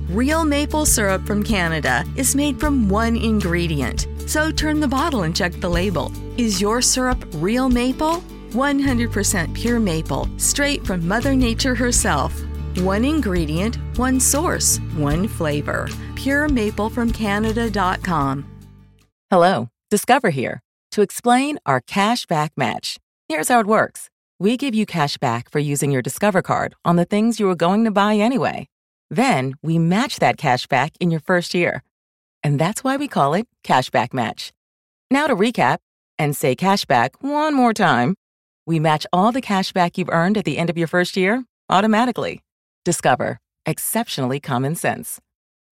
Real 0.10 0.46
maple 0.46 0.86
syrup 0.86 1.26
from 1.26 1.42
Canada 1.42 2.06
is 2.16 2.36
made 2.36 2.60
from 2.60 2.88
one 2.88 3.16
ingredient. 3.16 4.08
So 4.28 4.52
turn 4.52 4.80
the 4.80 4.88
bottle 4.88 5.24
and 5.24 5.36
check 5.36 5.52
the 5.54 5.70
label. 5.70 6.12
Is 6.38 6.62
your 6.62 6.80
syrup 6.80 7.26
real 7.36 7.70
maple? 7.70 8.24
100% 8.52 9.54
pure 9.56 9.80
maple, 9.80 10.30
straight 10.38 10.86
from 10.86 11.08
Mother 11.08 11.36
Nature 11.36 11.74
herself. 11.74 12.40
One 12.78 13.04
ingredient, 13.04 13.78
one 13.98 14.20
source, 14.20 14.78
one 14.96 15.28
flavor. 15.28 15.88
Pure 16.16 16.50
maple 16.50 16.90
from 16.90 17.12
PureMapleFromCanada.com. 17.12 18.46
Hello, 19.32 19.70
Discover 19.90 20.30
here 20.30 20.62
to 20.92 21.02
explain 21.02 21.58
our 21.66 21.82
cash 21.82 22.28
back 22.28 22.52
match. 22.56 22.98
Here's 23.28 23.50
how 23.50 23.60
it 23.60 23.66
works 23.66 24.10
we 24.40 24.56
give 24.56 24.76
you 24.76 24.86
cash 24.86 25.18
back 25.18 25.50
for 25.50 25.60
using 25.60 25.92
your 25.92 26.04
Discover 26.04 26.44
card 26.44 26.76
on 26.86 26.96
the 26.96 27.06
things 27.06 27.40
you 27.40 27.48
were 27.48 27.56
going 27.56 27.86
to 27.86 27.92
buy 27.92 28.16
anyway. 28.16 28.68
Then 29.10 29.54
we 29.62 29.80
match 29.80 30.20
that 30.20 30.38
cash 30.38 30.68
back 30.68 30.94
in 31.00 31.12
your 31.12 31.20
first 31.20 31.54
year. 31.54 31.84
And 32.44 32.60
that's 32.60 32.84
why 32.84 32.98
we 32.98 33.08
call 33.08 33.34
it 33.34 33.48
Cashback 33.64 34.14
Match. 34.14 34.52
Now 35.12 35.28
to 35.28 35.36
recap 35.36 35.78
and 36.18 36.36
say 36.36 36.56
cashback 36.56 37.12
one 37.22 37.54
more 37.54 37.74
time, 37.74 38.16
we 38.66 38.80
match 38.80 39.06
all 39.14 39.32
the 39.32 39.42
cashback 39.42 39.98
you've 39.98 40.10
earned 40.10 40.38
at 40.38 40.46
the 40.46 40.58
end 40.58 40.70
of 40.70 40.78
your 40.78 40.88
first 40.88 41.18
year 41.18 41.44
automatically. 41.70 42.42
Discover 42.84 43.40
exceptionally 43.66 44.40
common 44.40 44.76
sense. 44.76 45.20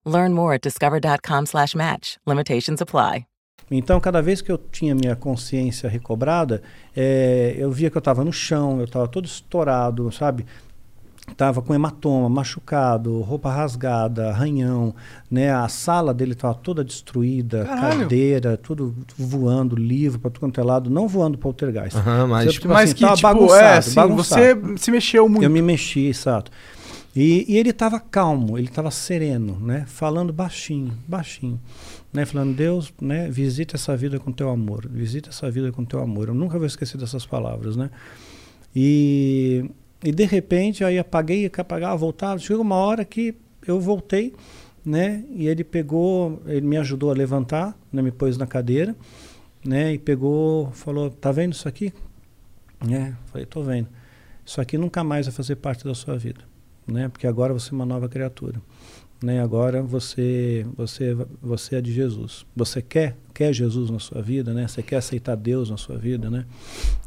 Learn 0.05 0.33
more 0.33 0.55
at 0.55 0.61
discover.com 0.61 1.45
slash 1.45 1.75
match. 1.75 2.17
Limitations 2.25 2.81
apply. 2.81 3.25
Então, 3.71 3.99
cada 3.99 4.21
vez 4.21 4.41
que 4.41 4.51
eu 4.51 4.57
tinha 4.57 4.93
minha 4.93 5.15
consciência 5.15 5.89
recobrada, 5.89 6.61
é, 6.95 7.55
eu 7.57 7.71
via 7.71 7.89
que 7.89 7.97
eu 7.97 7.99
estava 7.99 8.23
no 8.23 8.31
chão, 8.33 8.79
eu 8.79 8.85
estava 8.85 9.07
todo 9.07 9.25
estourado, 9.25 10.11
sabe? 10.11 10.45
Tava 11.37 11.61
com 11.61 11.73
hematoma, 11.73 12.29
machucado, 12.29 13.21
roupa 13.21 13.49
rasgada, 13.49 14.29
arranhão, 14.29 14.93
né? 15.31 15.51
A 15.51 15.67
sala 15.69 16.13
dele 16.13 16.33
estava 16.33 16.53
toda 16.53 16.83
destruída, 16.83 17.63
Caralho. 17.65 18.01
cadeira, 18.01 18.57
tudo 18.57 18.93
voando, 19.17 19.75
livro 19.75 20.19
para 20.19 20.29
tudo 20.29 20.41
quanto 20.41 20.59
é 20.59 20.63
lado, 20.63 20.89
não 20.89 21.07
voando 21.07 21.37
poltergeist. 21.37 21.97
Aham, 21.97 22.27
mas- 22.27 22.53
Tipo 22.53 22.67
Mas 22.67 22.89
assim, 22.89 22.93
que, 22.95 23.01
tava 23.01 23.15
tipo, 23.15 23.27
bagunçado, 23.29 23.63
é, 23.63 23.77
assim, 23.77 23.95
bagunçado. 23.95 24.41
você 24.41 24.77
se 24.77 24.91
mexeu 24.91 25.27
muito. 25.29 25.43
Eu 25.43 25.49
me 25.49 25.61
mexi, 25.61 26.07
exato. 26.07 26.51
E, 27.15 27.45
e 27.47 27.57
ele 27.57 27.69
estava 27.69 27.99
calmo, 27.99 28.57
ele 28.57 28.67
estava 28.67 28.91
sereno, 28.91 29.57
né? 29.59 29.85
Falando 29.87 30.33
baixinho, 30.33 30.91
baixinho, 31.07 31.59
né? 32.11 32.25
Falando 32.25 32.53
Deus, 32.55 32.93
né? 33.01 33.29
Visita 33.29 33.75
essa 33.77 33.95
vida 33.95 34.19
com 34.19 34.31
teu 34.31 34.49
amor, 34.49 34.87
visita 34.91 35.29
essa 35.29 35.49
vida 35.49 35.71
com 35.71 35.85
teu 35.85 35.99
amor. 36.01 36.27
Eu 36.27 36.33
nunca 36.35 36.57
vou 36.57 36.67
esquecer 36.67 36.97
dessas 36.97 37.25
palavras, 37.25 37.75
né? 37.77 37.89
E, 38.75 39.69
e 40.03 40.11
de 40.11 40.25
repente 40.25 40.83
aí 40.83 40.99
apaguei, 40.99 41.49
apagava, 41.57 41.95
voltava. 41.95 42.39
Chegou 42.39 42.61
uma 42.61 42.75
hora 42.75 43.05
que 43.05 43.35
eu 43.65 43.79
voltei, 43.79 44.33
né? 44.85 45.23
E 45.31 45.47
ele 45.47 45.63
pegou, 45.63 46.41
ele 46.45 46.65
me 46.65 46.77
ajudou 46.77 47.09
a 47.09 47.13
levantar, 47.13 47.77
né? 47.91 48.01
Me 48.01 48.11
pôs 48.11 48.37
na 48.37 48.45
cadeira, 48.45 48.95
né? 49.65 49.93
E 49.93 49.97
pegou, 49.97 50.71
falou, 50.71 51.09
tá 51.09 51.31
vendo 51.31 51.53
isso 51.53 51.67
aqui? 51.67 51.93
né? 52.83 53.15
Falei, 53.25 53.45
tô 53.45 53.63
vendo. 53.63 53.87
Isso 54.45 54.59
aqui 54.59 54.77
nunca 54.77 55.03
mais 55.03 55.25
vai 55.25 55.33
fazer 55.33 55.55
parte 55.55 55.85
da 55.85 55.95
sua 55.95 56.17
vida, 56.17 56.41
né? 56.85 57.07
Porque 57.07 57.25
agora 57.25 57.53
você 57.53 57.69
é 57.69 57.73
uma 57.73 57.85
nova 57.85 58.09
criatura, 58.09 58.61
né? 59.23 59.41
Agora 59.41 59.81
você, 59.81 60.65
você, 60.75 61.15
você 61.41 61.77
é 61.77 61.81
de 61.81 61.93
Jesus. 61.93 62.45
Você 62.55 62.81
quer, 62.81 63.15
quer 63.33 63.53
Jesus 63.53 63.89
na 63.89 63.99
sua 63.99 64.21
vida, 64.21 64.53
né? 64.53 64.67
Você 64.67 64.83
quer 64.83 64.97
aceitar 64.97 65.35
Deus 65.35 65.69
na 65.69 65.77
sua 65.77 65.97
vida, 65.97 66.29
né? 66.29 66.45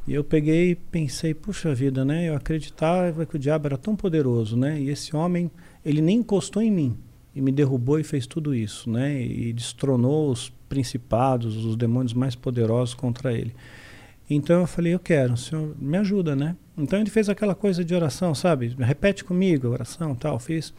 E 0.09 0.15
eu 0.15 0.25
peguei 0.25 0.75
pensei, 0.75 1.35
puxa 1.35 1.75
vida, 1.75 2.05
né? 2.05 2.29
Eu 2.31 2.35
acreditava 2.35 3.27
que 3.27 3.37
o 3.37 3.39
diabo 3.39 3.67
era 3.67 3.77
tão 3.77 3.95
poderoso, 3.95 4.57
né? 4.57 4.81
E 4.81 4.89
esse 4.89 5.15
homem, 5.15 5.51
ele 5.85 6.01
nem 6.01 6.19
encostou 6.19 6.63
em 6.63 6.71
mim 6.71 6.97
e 7.35 7.41
me 7.43 7.53
derrubou 7.53 8.01
e 8.01 8.05
fez 8.05 8.27
tudo 8.27 8.55
isso, 8.55 8.89
né? 8.89 9.23
E 9.23 9.53
destronou 9.53 10.31
os 10.31 10.51
principados, 10.71 11.65
os 11.65 11.77
demônios 11.77 12.15
mais 12.15 12.35
poderosos 12.35 12.95
contra 12.95 13.33
ele. 13.33 13.55
Então 14.29 14.61
eu 14.61 14.67
falei, 14.67 14.95
eu 14.95 14.99
quero, 14.99 15.35
o 15.35 15.37
senhor 15.37 15.77
me 15.79 15.99
ajuda, 15.99 16.35
né? 16.35 16.57
Então 16.77 16.99
ele 16.99 17.11
fez 17.11 17.29
aquela 17.29 17.55
coisa 17.55 17.85
de 17.85 17.95
oração, 17.95 18.35
sabe? 18.35 18.75
Repete 18.79 19.23
comigo 19.23 19.69
a 19.69 19.71
oração, 19.71 20.15
tal, 20.15 20.39
fiz. 20.39 20.75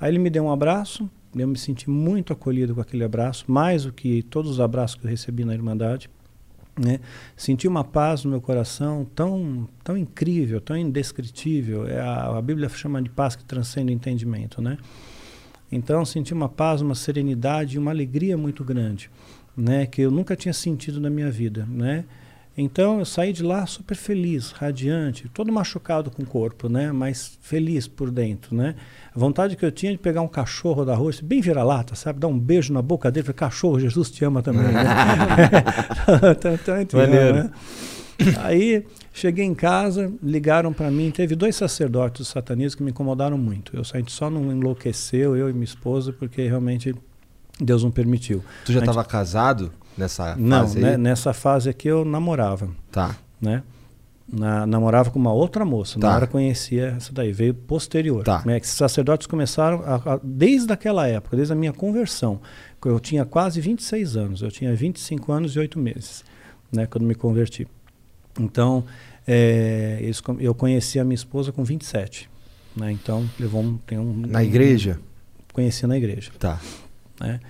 Aí 0.00 0.10
ele 0.10 0.18
me 0.18 0.30
deu 0.30 0.44
um 0.44 0.50
abraço, 0.50 1.10
eu 1.34 1.48
me 1.48 1.58
senti 1.58 1.90
muito 1.90 2.32
acolhido 2.32 2.74
com 2.74 2.80
aquele 2.80 3.04
abraço, 3.04 3.44
mais 3.50 3.84
do 3.84 3.92
que 3.92 4.22
todos 4.22 4.50
os 4.50 4.60
abraços 4.60 4.96
que 4.96 5.06
eu 5.06 5.10
recebi 5.10 5.44
na 5.44 5.54
Irmandade. 5.54 6.08
Né? 6.78 7.00
Senti 7.36 7.66
uma 7.66 7.82
paz 7.82 8.24
no 8.24 8.30
meu 8.30 8.40
coração 8.40 9.04
tão, 9.14 9.68
tão 9.82 9.96
incrível, 9.96 10.60
tão 10.60 10.76
indescritível. 10.76 11.88
É 11.88 12.00
a, 12.00 12.36
a 12.36 12.42
Bíblia 12.42 12.68
chama 12.68 13.02
de 13.02 13.10
paz 13.10 13.34
que 13.34 13.44
transcende 13.44 13.92
o 13.92 13.94
entendimento, 13.94 14.62
né? 14.62 14.78
Então 15.70 16.04
senti 16.04 16.32
uma 16.32 16.48
paz, 16.48 16.80
uma 16.80 16.94
serenidade, 16.94 17.76
e 17.76 17.78
uma 17.78 17.90
alegria 17.90 18.38
muito 18.38 18.64
grande, 18.64 19.10
né? 19.56 19.86
Que 19.86 20.02
eu 20.02 20.10
nunca 20.10 20.36
tinha 20.36 20.54
sentido 20.54 21.00
na 21.00 21.10
minha 21.10 21.30
vida, 21.30 21.66
né? 21.68 22.04
Então 22.60 22.98
eu 22.98 23.04
saí 23.04 23.32
de 23.32 23.44
lá 23.44 23.64
super 23.66 23.96
feliz, 23.96 24.50
radiante, 24.50 25.28
todo 25.32 25.52
machucado 25.52 26.10
com 26.10 26.24
o 26.24 26.26
corpo, 26.26 26.68
né? 26.68 26.90
Mas 26.90 27.38
feliz 27.40 27.86
por 27.86 28.10
dentro, 28.10 28.56
né? 28.56 28.74
A 29.14 29.18
vontade 29.18 29.54
que 29.54 29.64
eu 29.64 29.70
tinha 29.70 29.92
de 29.92 29.98
pegar 29.98 30.22
um 30.22 30.28
cachorro 30.28 30.84
da 30.84 30.92
rua, 30.96 31.12
bem 31.22 31.40
vira-lata, 31.40 31.94
sabe? 31.94 32.18
Dar 32.18 32.26
um 32.26 32.36
beijo 32.36 32.72
na 32.72 32.82
boca 32.82 33.12
dele, 33.12 33.24
falar, 33.24 33.34
cachorro, 33.36 33.78
Jesus 33.78 34.10
te 34.10 34.24
ama 34.24 34.42
também. 34.42 34.62
né? 34.72 34.82
Então, 36.82 36.98
né? 37.44 37.50
Aí 38.38 38.84
cheguei 39.12 39.44
em 39.44 39.54
casa, 39.54 40.12
ligaram 40.20 40.72
para 40.72 40.90
mim, 40.90 41.12
teve 41.12 41.36
dois 41.36 41.54
sacerdotes 41.54 42.22
do 42.22 42.24
satanismo 42.24 42.78
que 42.78 42.82
me 42.82 42.90
incomodaram 42.90 43.38
muito. 43.38 43.76
Eu 43.76 43.82
a 43.82 43.98
gente 43.98 44.10
só 44.10 44.28
não 44.28 44.50
enlouqueceu, 44.50 45.36
eu 45.36 45.48
e 45.48 45.52
minha 45.52 45.64
esposa, 45.64 46.12
porque 46.12 46.44
realmente 46.48 46.92
Deus 47.60 47.84
não 47.84 47.92
permitiu. 47.92 48.42
Tu 48.64 48.72
já 48.72 48.78
A 48.78 48.80
gente- 48.80 48.88
estava 48.90 49.06
casado 49.06 49.70
nessa 49.98 50.36
não, 50.36 50.60
fase 50.60 50.78
né, 50.78 50.90
aí? 50.92 50.96
nessa 50.96 51.32
fase 51.32 51.68
aqui 51.68 51.88
eu 51.88 52.04
namorava, 52.04 52.68
Tá. 52.90 53.16
né? 53.40 53.62
Na- 54.30 54.66
namorava 54.66 55.10
com 55.10 55.18
uma 55.18 55.32
outra 55.32 55.64
moça, 55.64 55.98
Tá. 55.98 56.26
conhecia 56.26 56.94
essa 56.98 57.12
daí, 57.14 57.32
veio 57.32 57.54
posterior. 57.54 58.22
Tá. 58.24 58.42
Né, 58.44 58.58
esses 58.58 58.74
sacerdotes 58.74 59.26
começaram 59.26 59.82
a- 59.86 60.14
a- 60.14 60.20
desde 60.22 60.70
aquela 60.70 61.06
época, 61.08 61.34
desde 61.34 61.52
a 61.54 61.56
minha 61.56 61.72
conversão. 61.72 62.38
Eu 62.84 63.00
tinha 63.00 63.24
quase 63.24 63.58
26 63.60 64.16
anos, 64.18 64.42
eu 64.42 64.50
tinha 64.50 64.74
25 64.76 65.32
anos 65.32 65.56
e 65.56 65.58
8 65.58 65.78
meses, 65.78 66.24
né, 66.70 66.84
quando 66.86 67.04
me 67.04 67.14
converti. 67.14 67.66
Então, 68.38 68.84
é, 69.26 69.98
eles 70.02 70.22
eu 70.40 70.54
conheci 70.54 71.00
a 71.00 71.04
minha 71.04 71.14
esposa 71.14 71.50
com 71.50 71.64
27, 71.64 72.28
né? 72.76 72.92
Então, 72.92 73.28
levou 73.40 73.62
um, 73.62 73.78
tem 73.78 73.98
um 73.98 74.12
Na 74.26 74.44
igreja? 74.44 75.00
Conheci 75.54 75.86
na 75.86 75.96
igreja 75.96 76.30
Tá. 76.38 76.60
né? 77.20 77.40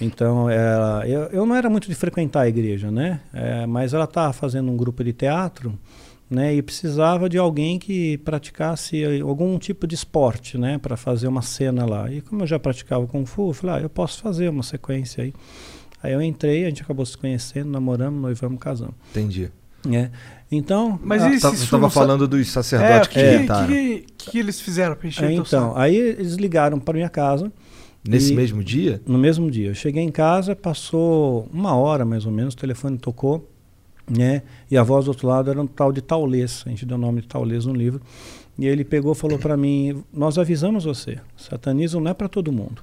Então, 0.00 0.48
ela, 0.48 1.06
eu, 1.08 1.22
eu 1.24 1.46
não 1.46 1.54
era 1.56 1.68
muito 1.68 1.88
de 1.88 1.94
frequentar 1.94 2.42
a 2.42 2.48
igreja, 2.48 2.90
né? 2.90 3.20
É, 3.32 3.66
mas 3.66 3.92
ela 3.94 4.04
estava 4.04 4.32
fazendo 4.32 4.70
um 4.70 4.76
grupo 4.76 5.02
de 5.02 5.12
teatro, 5.12 5.76
né? 6.30 6.54
E 6.54 6.62
precisava 6.62 7.28
de 7.28 7.36
alguém 7.36 7.78
que 7.78 8.16
praticasse 8.18 9.02
algum 9.20 9.58
tipo 9.58 9.86
de 9.86 9.94
esporte, 9.96 10.56
né? 10.56 10.78
Para 10.78 10.96
fazer 10.96 11.26
uma 11.26 11.42
cena 11.42 11.84
lá. 11.84 12.10
E 12.12 12.20
como 12.20 12.42
eu 12.42 12.46
já 12.46 12.58
praticava 12.60 13.06
Kung 13.06 13.26
Fu, 13.26 13.50
eu 13.50 13.54
falei, 13.54 13.76
ah, 13.76 13.80
eu 13.80 13.90
posso 13.90 14.20
fazer 14.22 14.48
uma 14.48 14.62
sequência 14.62 15.24
aí. 15.24 15.34
Aí 16.00 16.12
eu 16.12 16.22
entrei, 16.22 16.64
a 16.64 16.68
gente 16.68 16.82
acabou 16.82 17.04
se 17.04 17.18
conhecendo, 17.18 17.68
namoramos, 17.70 18.22
noivamos, 18.22 18.60
casamos. 18.60 18.94
Entendi. 19.10 19.50
né? 19.84 20.12
Então, 20.50 20.98
Mas 21.02 21.22
a- 21.24 21.30
se 21.30 21.40
Você 21.40 21.54
isso 21.56 21.64
estava 21.64 21.90
falando 21.90 22.28
dos 22.28 22.48
sacerdotes 22.50 23.16
é, 23.16 23.38
que 23.40 23.46
que, 23.46 23.66
que, 23.66 24.06
que, 24.16 24.30
que 24.30 24.38
eles 24.38 24.60
fizeram 24.60 24.94
pra 24.94 25.08
encher 25.08 25.24
é, 25.28 25.32
então, 25.32 25.44
saco? 25.44 25.78
aí 25.78 25.96
eles 25.96 26.34
ligaram 26.34 26.78
para 26.78 26.94
minha 26.94 27.08
casa. 27.08 27.50
Nesse 28.08 28.32
e- 28.32 28.36
mesmo 28.36 28.64
dia? 28.64 29.02
No 29.06 29.18
mesmo 29.18 29.50
dia. 29.50 29.68
Eu 29.68 29.74
cheguei 29.74 30.02
em 30.02 30.10
casa, 30.10 30.56
passou 30.56 31.46
uma 31.52 31.74
hora 31.76 32.04
mais 32.04 32.24
ou 32.24 32.32
menos, 32.32 32.54
o 32.54 32.56
telefone 32.56 32.96
tocou, 32.96 33.48
né? 34.08 34.42
E 34.70 34.76
a 34.78 34.82
voz 34.82 35.04
do 35.04 35.08
outro 35.08 35.28
lado 35.28 35.50
era 35.50 35.60
um 35.60 35.66
tal 35.66 35.92
de 35.92 36.00
Taulês, 36.00 36.62
a 36.66 36.70
gente 36.70 36.86
deu 36.86 36.96
o 36.96 37.00
nome 37.00 37.20
de 37.20 37.28
Taulês 37.28 37.66
no 37.66 37.74
livro. 37.74 38.00
E 38.58 38.66
ele 38.66 38.82
pegou 38.82 39.12
e 39.12 39.14
falou 39.14 39.38
para 39.38 39.56
mim: 39.56 40.02
Nós 40.12 40.38
avisamos 40.38 40.84
você, 40.84 41.18
satanismo 41.36 42.00
não 42.00 42.10
é 42.10 42.14
para 42.14 42.28
todo 42.28 42.50
mundo, 42.50 42.82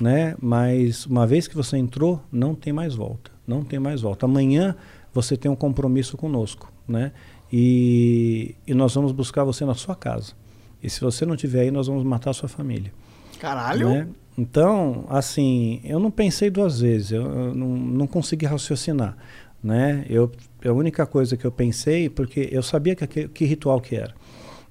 né? 0.00 0.36
Mas 0.40 1.06
uma 1.06 1.26
vez 1.26 1.48
que 1.48 1.56
você 1.56 1.78
entrou, 1.78 2.22
não 2.30 2.54
tem 2.54 2.72
mais 2.72 2.94
volta, 2.94 3.30
não 3.46 3.64
tem 3.64 3.78
mais 3.78 4.02
volta. 4.02 4.26
Amanhã 4.26 4.76
você 5.12 5.36
tem 5.36 5.50
um 5.50 5.56
compromisso 5.56 6.16
conosco, 6.18 6.70
né? 6.86 7.12
E, 7.50 8.54
e 8.66 8.74
nós 8.74 8.94
vamos 8.94 9.12
buscar 9.12 9.42
você 9.42 9.64
na 9.64 9.74
sua 9.74 9.96
casa. 9.96 10.34
E 10.82 10.90
se 10.90 11.00
você 11.00 11.24
não 11.24 11.34
estiver 11.34 11.62
aí, 11.62 11.70
nós 11.70 11.86
vamos 11.86 12.04
matar 12.04 12.30
a 12.30 12.34
sua 12.34 12.48
família. 12.48 12.92
Caralho. 13.40 13.88
né? 13.88 14.08
Então, 14.38 15.06
assim, 15.08 15.80
eu 15.82 15.98
não 15.98 16.10
pensei 16.10 16.50
duas 16.50 16.80
vezes, 16.80 17.12
eu, 17.12 17.22
eu 17.22 17.54
não, 17.54 17.68
não 17.68 18.06
consegui 18.06 18.44
raciocinar, 18.44 19.16
né? 19.62 20.04
Eu, 20.10 20.30
a 20.62 20.72
única 20.72 21.06
coisa 21.06 21.36
que 21.36 21.46
eu 21.46 21.50
pensei, 21.50 22.10
porque 22.10 22.48
eu 22.52 22.62
sabia 22.62 22.94
que, 22.94 23.02
aquele, 23.02 23.28
que 23.28 23.46
ritual 23.46 23.80
que 23.80 23.96
era, 23.96 24.14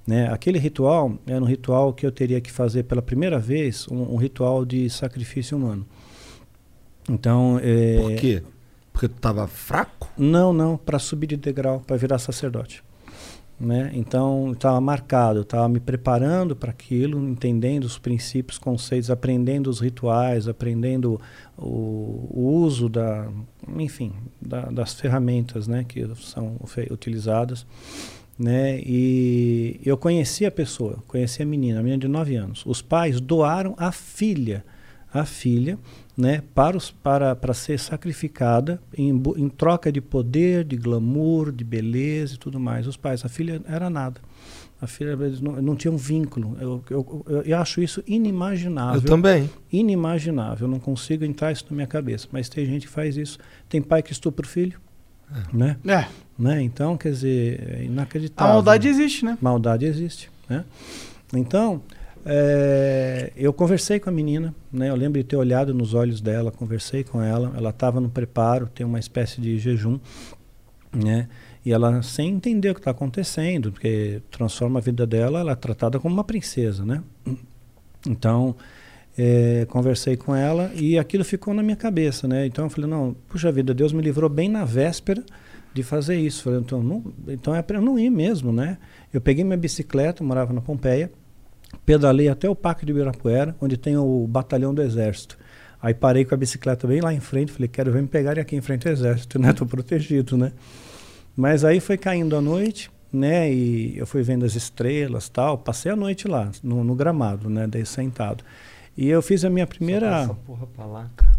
né? 0.06 0.32
Aquele 0.32 0.58
ritual 0.58 1.18
era 1.26 1.42
um 1.42 1.46
ritual 1.46 1.92
que 1.92 2.06
eu 2.06 2.12
teria 2.12 2.40
que 2.40 2.52
fazer 2.52 2.84
pela 2.84 3.02
primeira 3.02 3.40
vez, 3.40 3.88
um, 3.88 4.14
um 4.14 4.16
ritual 4.16 4.64
de 4.64 4.88
sacrifício 4.88 5.56
humano. 5.56 5.84
Então, 7.08 7.58
é, 7.60 7.96
Por 7.96 8.14
quê? 8.14 8.42
Porque 8.92 9.08
tu 9.08 9.20
tava 9.20 9.48
fraco? 9.48 10.08
não, 10.16 10.52
não, 10.52 10.76
para 10.76 10.98
subir 10.98 11.26
de 11.26 11.36
degrau, 11.36 11.80
para 11.80 11.96
virar 11.96 12.18
sacerdote. 12.18 12.82
Né? 13.58 13.90
Então, 13.94 14.52
estava 14.52 14.78
marcado, 14.82 15.40
estava 15.40 15.66
me 15.66 15.80
preparando 15.80 16.54
para 16.54 16.70
aquilo, 16.70 17.26
entendendo 17.26 17.84
os 17.84 17.98
princípios, 17.98 18.58
conceitos, 18.58 19.10
aprendendo 19.10 19.70
os 19.70 19.80
rituais, 19.80 20.46
aprendendo 20.46 21.18
o, 21.56 22.28
o 22.30 22.60
uso 22.62 22.86
da, 22.88 23.28
enfim, 23.78 24.12
da, 24.40 24.66
das 24.66 24.92
ferramentas 24.92 25.66
né, 25.66 25.84
que 25.88 26.06
são 26.16 26.58
utilizadas. 26.90 27.66
Né? 28.38 28.78
E 28.80 29.80
eu 29.82 29.96
conheci 29.96 30.44
a 30.44 30.50
pessoa, 30.50 31.02
conheci 31.06 31.42
a 31.42 31.46
menina, 31.46 31.80
a 31.80 31.82
menina 31.82 32.00
de 32.00 32.08
9 32.08 32.36
anos. 32.36 32.62
Os 32.66 32.82
pais 32.82 33.18
doaram 33.22 33.74
a 33.78 33.90
filha, 33.90 34.62
a 35.10 35.24
filha, 35.24 35.78
né, 36.16 36.42
para, 36.54 36.76
os, 36.76 36.90
para, 36.90 37.36
para 37.36 37.52
ser 37.52 37.78
sacrificada 37.78 38.80
em, 38.96 39.14
bu- 39.16 39.34
em 39.36 39.48
troca 39.48 39.92
de 39.92 40.00
poder, 40.00 40.64
de 40.64 40.76
glamour, 40.76 41.52
de 41.52 41.62
beleza 41.64 42.34
e 42.34 42.38
tudo 42.38 42.58
mais. 42.58 42.86
Os 42.86 42.96
pais, 42.96 43.24
a 43.24 43.28
filha 43.28 43.60
era 43.68 43.90
nada. 43.90 44.20
A 44.80 44.86
filha 44.86 45.12
eles 45.12 45.40
não, 45.40 45.60
não 45.62 45.74
tinha 45.76 45.90
um 45.92 45.96
vínculo. 45.96 46.56
Eu, 46.60 46.82
eu, 46.90 47.24
eu, 47.28 47.42
eu 47.42 47.58
acho 47.58 47.80
isso 47.82 48.02
inimaginável. 48.06 49.00
Eu 49.00 49.06
também. 49.06 49.48
Inimaginável. 49.72 50.66
Eu 50.66 50.70
não 50.70 50.78
consigo 50.78 51.24
entrar 51.24 51.52
isso 51.52 51.64
na 51.70 51.74
minha 51.76 51.86
cabeça. 51.86 52.28
Mas 52.30 52.48
tem 52.48 52.64
gente 52.66 52.86
que 52.86 52.92
faz 52.92 53.16
isso. 53.16 53.38
Tem 53.68 53.80
pai 53.80 54.02
que 54.02 54.12
estupra 54.12 54.44
o 54.44 54.48
filho. 54.48 54.78
Né? 55.52 55.76
É. 55.86 56.06
Né? 56.38 56.62
Então, 56.62 56.96
quer 56.96 57.10
dizer, 57.10 57.60
é 57.68 57.76
A 57.80 57.82
inacreditável. 57.84 58.52
maldade 58.54 58.86
existe, 58.88 59.24
né? 59.24 59.36
Maldade 59.40 59.84
existe, 59.86 60.30
né? 60.48 60.64
Então, 61.34 61.82
é, 62.28 63.32
eu 63.36 63.52
conversei 63.52 64.00
com 64.00 64.08
a 64.08 64.12
menina, 64.12 64.52
né? 64.72 64.90
Eu 64.90 64.96
lembro 64.96 65.22
de 65.22 65.24
ter 65.24 65.36
olhado 65.36 65.72
nos 65.72 65.94
olhos 65.94 66.20
dela, 66.20 66.50
conversei 66.50 67.04
com 67.04 67.22
ela. 67.22 67.52
Ela 67.56 67.70
estava 67.70 68.00
no 68.00 68.08
preparo, 68.08 68.66
tem 68.66 68.84
uma 68.84 68.98
espécie 68.98 69.40
de 69.40 69.56
jejum, 69.60 70.00
né? 70.92 71.28
E 71.64 71.72
ela 71.72 72.02
sem 72.02 72.34
entender 72.34 72.70
o 72.70 72.74
que 72.74 72.80
está 72.80 72.90
acontecendo, 72.90 73.70
porque 73.70 74.20
transforma 74.28 74.80
a 74.80 74.82
vida 74.82 75.06
dela, 75.06 75.38
ela 75.38 75.52
é 75.52 75.54
tratada 75.54 76.00
como 76.00 76.14
uma 76.14 76.24
princesa, 76.24 76.84
né? 76.84 77.00
Então, 78.04 78.56
é, 79.16 79.64
conversei 79.68 80.16
com 80.16 80.34
ela 80.34 80.72
e 80.74 80.98
aquilo 80.98 81.24
ficou 81.24 81.54
na 81.54 81.62
minha 81.62 81.76
cabeça, 81.76 82.26
né? 82.26 82.44
Então 82.44 82.64
eu 82.64 82.70
falei, 82.70 82.90
não, 82.90 83.14
puxa 83.28 83.52
vida, 83.52 83.72
Deus 83.72 83.92
me 83.92 84.02
livrou 84.02 84.28
bem 84.28 84.48
na 84.48 84.64
véspera 84.64 85.24
de 85.72 85.82
fazer 85.84 86.16
isso. 86.16 86.42
Falei, 86.42 86.58
então, 86.58 86.82
não, 86.82 87.04
então 87.28 87.54
é 87.54 87.62
para 87.62 87.78
eu 87.78 87.82
não 87.82 87.96
ir 87.96 88.10
mesmo, 88.10 88.52
né? 88.52 88.78
Eu 89.12 89.20
peguei 89.20 89.44
minha 89.44 89.56
bicicleta, 89.56 90.24
morava 90.24 90.52
na 90.52 90.60
Pompeia, 90.60 91.10
pedalei 91.84 92.28
até 92.28 92.48
o 92.48 92.54
Parque 92.54 92.84
de 92.86 92.92
Ibirapuera, 92.92 93.54
onde 93.60 93.76
tem 93.76 93.96
o 93.96 94.26
batalhão 94.28 94.74
do 94.74 94.82
Exército. 94.82 95.36
Aí 95.80 95.94
parei 95.94 96.24
com 96.24 96.34
a 96.34 96.38
bicicleta 96.38 96.86
bem 96.86 97.00
lá 97.00 97.12
em 97.12 97.20
frente, 97.20 97.52
falei, 97.52 97.68
quero 97.68 97.92
ver 97.92 98.02
me 98.02 98.08
pegarem 98.08 98.40
aqui 98.42 98.56
em 98.56 98.60
frente 98.60 98.86
ao 98.88 98.92
Exército, 98.92 99.38
né? 99.40 99.52
Tô 99.52 99.66
protegido, 99.66 100.36
né? 100.36 100.52
Mas 101.36 101.64
aí 101.64 101.80
foi 101.80 101.96
caindo 101.98 102.34
a 102.36 102.40
noite, 102.40 102.90
né? 103.12 103.52
E 103.52 103.96
eu 103.98 104.06
fui 104.06 104.22
vendo 104.22 104.44
as 104.44 104.54
estrelas 104.54 105.28
tal. 105.28 105.58
Passei 105.58 105.92
a 105.92 105.96
noite 105.96 106.26
lá, 106.26 106.50
no, 106.62 106.82
no 106.82 106.94
gramado, 106.94 107.48
né? 107.50 107.66
Daí 107.66 107.84
sentado. 107.84 108.42
E 108.96 109.06
eu 109.08 109.20
fiz 109.20 109.44
a 109.44 109.50
minha 109.50 109.66
primeira. 109.66 110.22
Essa 110.22 110.34
porra 110.34 110.66
pra 110.66 110.86
lá, 110.86 111.10
cara. 111.14 111.36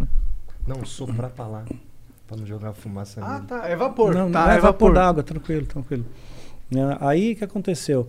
Não, 0.67 0.85
soprar 0.85 1.31
pra 1.31 1.47
lá. 1.47 1.65
Pra 2.27 2.37
não 2.37 2.45
jogar 2.45 2.73
fumaça 2.73 3.19
Ah, 3.23 3.35
nele. 3.35 3.47
tá. 3.47 3.67
É 3.67 3.75
vapor. 3.75 4.13
Não, 4.13 4.29
tá, 4.31 4.45
não 4.45 4.51
é 4.51 4.57
é 4.57 4.59
vapor 4.59 4.91
vapor. 4.91 4.93
d'água, 4.93 5.23
tranquilo, 5.23 5.65
tranquilo. 5.65 6.05
Né, 6.69 6.97
Aí 6.99 7.31
o 7.33 7.35
que 7.37 7.43
aconteceu? 7.43 8.07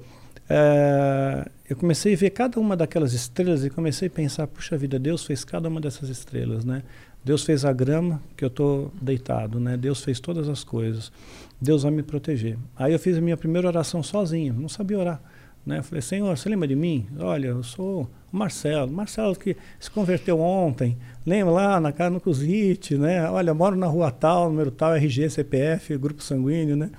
É, 0.48 1.46
eu 1.68 1.76
comecei 1.76 2.14
a 2.14 2.16
ver 2.16 2.30
cada 2.30 2.58
uma 2.58 2.76
daquelas 2.76 3.12
estrelas 3.12 3.64
e 3.64 3.70
comecei 3.70 4.08
a 4.08 4.10
pensar, 4.10 4.46
puxa 4.46 4.76
vida, 4.76 4.98
Deus 4.98 5.24
fez 5.24 5.44
cada 5.44 5.68
uma 5.68 5.80
dessas 5.80 6.08
estrelas, 6.08 6.64
né? 6.64 6.82
Deus 7.24 7.44
fez 7.44 7.64
a 7.64 7.72
grama 7.72 8.22
que 8.36 8.44
eu 8.44 8.48
estou 8.48 8.92
deitado, 9.02 9.60
né? 9.60 9.76
Deus 9.76 10.02
fez 10.02 10.18
todas 10.18 10.48
as 10.48 10.64
coisas. 10.64 11.12
Deus 11.60 11.82
vai 11.82 11.92
me 11.92 12.02
proteger. 12.02 12.56
Aí 12.76 12.92
eu 12.92 12.98
fiz 12.98 13.18
a 13.18 13.20
minha 13.20 13.36
primeira 13.36 13.68
oração 13.68 14.02
sozinho, 14.02 14.54
não 14.54 14.68
sabia 14.68 14.98
orar. 14.98 15.20
Né? 15.66 15.78
Eu 15.78 15.82
falei, 15.82 16.00
Senhor, 16.00 16.34
você 16.34 16.48
lembra 16.48 16.66
de 16.66 16.74
mim? 16.74 17.06
Olha, 17.18 17.48
eu 17.48 17.62
sou 17.62 18.08
o 18.32 18.36
Marcelo. 18.36 18.90
Marcelo 18.90 19.36
que 19.36 19.54
se 19.78 19.90
converteu 19.90 20.40
ontem. 20.40 20.96
Lembra 21.26 21.52
lá 21.52 21.80
na 21.80 21.92
casa 21.92 22.08
no 22.08 22.20
Cusite, 22.20 22.96
né? 22.96 23.28
Olha, 23.28 23.52
moro 23.52 23.76
na 23.76 23.86
rua 23.86 24.10
tal, 24.10 24.48
número 24.48 24.70
tal, 24.70 24.94
RG, 24.96 25.28
CPF, 25.28 25.94
grupo 25.98 26.22
sanguíneo, 26.22 26.74
né? 26.74 26.90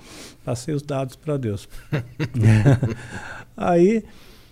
Passei 0.44 0.72
os 0.72 0.82
dados 0.82 1.16
para 1.16 1.36
Deus. 1.36 1.68
Aí 3.56 4.04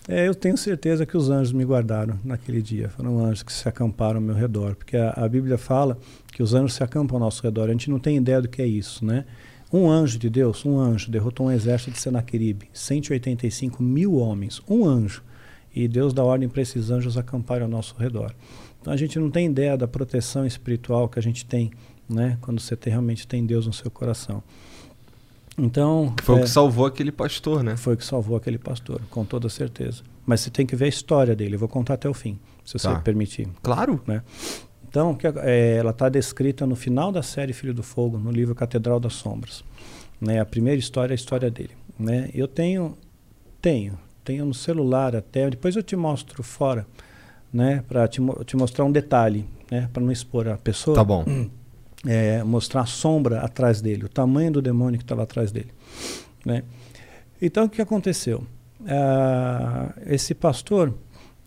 é, 0.09 0.27
eu 0.27 0.35
tenho 0.35 0.57
certeza 0.57 1.05
que 1.05 1.17
os 1.17 1.28
anjos 1.28 1.52
me 1.52 1.65
guardaram 1.65 2.18
naquele 2.25 2.62
dia. 2.62 2.89
Foram 2.89 3.25
anjos 3.25 3.43
que 3.43 3.52
se 3.52 3.68
acamparam 3.68 4.17
ao 4.17 4.23
meu 4.23 4.35
redor. 4.35 4.75
Porque 4.75 4.97
a, 4.97 5.10
a 5.10 5.28
Bíblia 5.28 5.59
fala 5.59 5.99
que 6.33 6.43
os 6.43 6.55
anjos 6.55 6.75
se 6.75 6.83
acampam 6.83 7.17
ao 7.17 7.20
nosso 7.20 7.43
redor. 7.43 7.68
A 7.68 7.73
gente 7.73 7.91
não 7.91 7.99
tem 7.99 8.17
ideia 8.17 8.41
do 8.41 8.49
que 8.49 8.62
é 8.62 8.67
isso, 8.67 9.05
né? 9.05 9.27
Um 9.70 9.91
anjo 9.91 10.18
de 10.18 10.31
Deus, 10.31 10.65
um 10.65 10.78
anjo, 10.78 11.10
derrotou 11.10 11.47
um 11.47 11.51
exército 11.51 11.91
de 11.91 11.99
Senaqueribe. 11.99 12.70
185 12.73 13.83
mil 13.83 14.15
homens. 14.15 14.62
Um 14.67 14.86
anjo. 14.86 15.23
E 15.75 15.86
Deus 15.86 16.15
dá 16.15 16.25
ordem 16.25 16.49
para 16.49 16.62
esses 16.62 16.91
anjos 16.91 17.18
acamparem 17.18 17.65
ao 17.65 17.68
nosso 17.68 17.94
redor. 17.99 18.35
Então 18.81 18.91
a 18.93 18.97
gente 18.97 19.18
não 19.18 19.31
tem 19.31 19.47
ideia 19.47 19.77
da 19.77 19.86
proteção 19.86 20.47
espiritual 20.47 21.07
que 21.09 21.18
a 21.18 21.23
gente 21.23 21.44
tem, 21.44 21.70
né? 22.09 22.39
Quando 22.41 22.60
você 22.60 22.75
tem- 22.75 22.91
realmente 22.91 23.27
tem 23.27 23.44
Deus 23.44 23.67
no 23.67 23.73
seu 23.75 23.91
coração. 23.91 24.43
Então. 25.59 26.15
Foi 26.23 26.37
o 26.37 26.39
é, 26.39 26.43
que 26.43 26.49
salvou 26.51 26.87
aquele 26.87 27.11
pastor, 27.11 27.62
né? 27.62 27.77
foi 27.77 27.95
o 27.95 27.97
que 27.97 28.05
salvou 28.05 28.37
aquele 28.37 28.59
pastor, 28.59 29.01
com 29.11 29.25
toda 29.25 29.49
certeza. 29.49 30.03
Mas 30.25 30.41
você 30.41 30.51
tem 30.51 30.65
que 30.65 30.77
ver 30.77 30.85
a 30.87 30.89
história 30.89 31.35
dele. 31.35 31.57
Eu 31.57 31.59
vou 31.59 31.69
contar 31.69 31.95
até 31.95 32.09
o 32.09 32.15
fim, 32.15 32.39
se 32.65 32.78
você 32.78 32.87
Tá. 32.89 33.01
permitir. 33.01 33.49
Claro. 33.62 34.01
Né? 34.07 34.23
Então, 34.89 35.15
que, 35.15 35.27
é, 35.27 35.77
ela 35.77 35.91
está 35.91 36.09
descrita 36.09 36.67
no 36.67 36.77
final 36.77 37.11
da 37.11 37.23
série 37.23 37.53
Filho 37.53 37.75
do 37.75 37.83
Fogo, 37.83 38.19
no 38.19 38.31
livro 38.31 38.55
Catedral 38.55 39.01
das 39.01 39.15
Sombras. 39.15 39.65
Né? 40.20 40.41
A 40.41 40.47
primeira 40.47 40.78
história 40.78 41.12
é 41.12 41.15
a 41.15 41.17
história 41.17 41.51
dele. 41.51 41.73
Né? 41.99 42.31
Eu 42.33 42.47
tenho, 42.47 42.97
tenho, 43.61 43.99
tenho 44.25 44.45
no 44.45 44.55
celular 44.55 45.17
até. 45.17 45.49
Depois 45.51 45.75
eu 45.77 45.83
te 45.83 45.97
mostro 45.97 46.43
fora, 46.43 46.87
né? 47.53 47.83
Para 47.89 48.07
te, 48.07 48.20
te 48.45 48.57
mostrar 48.57 48.85
um 48.85 48.93
detalhe, 48.93 49.47
né? 49.70 49.89
Para 49.93 50.03
não 50.03 50.12
expor 50.12 50.49
a 50.49 50.57
pessoa 50.57 50.95
Tá 50.95 51.05
bom. 51.05 51.25
é, 52.07 52.43
mostrar 52.44 52.83
a 52.83 52.86
sombra 52.86 53.41
atrás 53.41 53.81
dele, 53.81 54.05
o 54.05 54.09
tamanho 54.09 54.52
do 54.52 54.62
demônio 54.62 54.99
que 54.99 55.05
estava 55.05 55.23
atrás 55.23 55.51
dele. 55.51 55.70
Né? 56.44 56.62
Então, 57.41 57.65
o 57.65 57.68
que 57.68 57.83
aconteceu? 57.83 58.44
Ah, 58.86 59.93
esse 60.07 60.35
pastor 60.35 60.94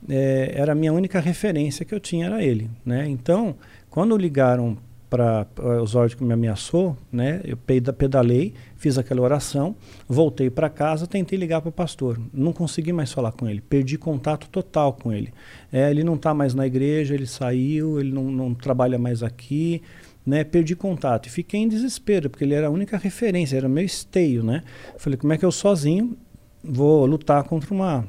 eh, 0.09 0.51
era 0.55 0.73
a 0.73 0.75
minha 0.75 0.91
única 0.91 1.19
referência 1.19 1.85
que 1.85 1.93
eu 1.93 1.99
tinha, 1.99 2.25
era 2.25 2.43
ele. 2.43 2.69
Né? 2.85 3.07
Então, 3.07 3.55
quando 3.89 4.17
ligaram 4.17 4.77
para 5.09 5.45
o 5.81 5.85
Zord 5.85 6.15
que 6.15 6.23
me 6.23 6.33
ameaçou, 6.33 6.95
né? 7.11 7.41
eu 7.43 7.57
peda- 7.57 7.91
pedalei, 7.91 8.53
fiz 8.77 8.97
aquela 8.97 9.21
oração, 9.21 9.75
voltei 10.07 10.49
para 10.49 10.69
casa, 10.69 11.05
tentei 11.05 11.38
ligar 11.38 11.59
para 11.59 11.67
o 11.67 11.71
pastor. 11.71 12.17
Não 12.33 12.53
consegui 12.53 12.93
mais 12.93 13.11
falar 13.11 13.33
com 13.33 13.49
ele, 13.49 13.59
perdi 13.59 13.97
contato 13.97 14.47
total 14.47 14.93
com 14.93 15.11
ele. 15.11 15.33
É, 15.71 15.91
ele 15.91 16.03
não 16.03 16.15
está 16.15 16.33
mais 16.33 16.53
na 16.53 16.65
igreja, 16.65 17.13
ele 17.13 17.27
saiu, 17.27 17.99
ele 17.99 18.13
não, 18.13 18.31
não 18.31 18.53
trabalha 18.53 18.97
mais 18.97 19.21
aqui 19.21 19.81
né, 20.25 20.43
perdi 20.43 20.75
contato 20.75 21.27
e 21.27 21.30
fiquei 21.30 21.59
em 21.61 21.67
desespero, 21.67 22.30
porque 22.30 22.43
ele 22.43 22.53
era 22.53 22.67
a 22.67 22.69
única 22.69 22.98
referência, 22.98 23.58
era 23.58 23.67
meu 23.67 23.83
esteio, 23.83 24.43
né? 24.43 24.64
Falei, 24.98 25.17
como 25.17 25.33
é 25.33 25.38
que 25.38 25.45
eu 25.45 25.51
sozinho 25.51 26.17
vou 26.64 27.06
lutar 27.06 27.43
contra 27.43 27.74
uma, 27.74 28.08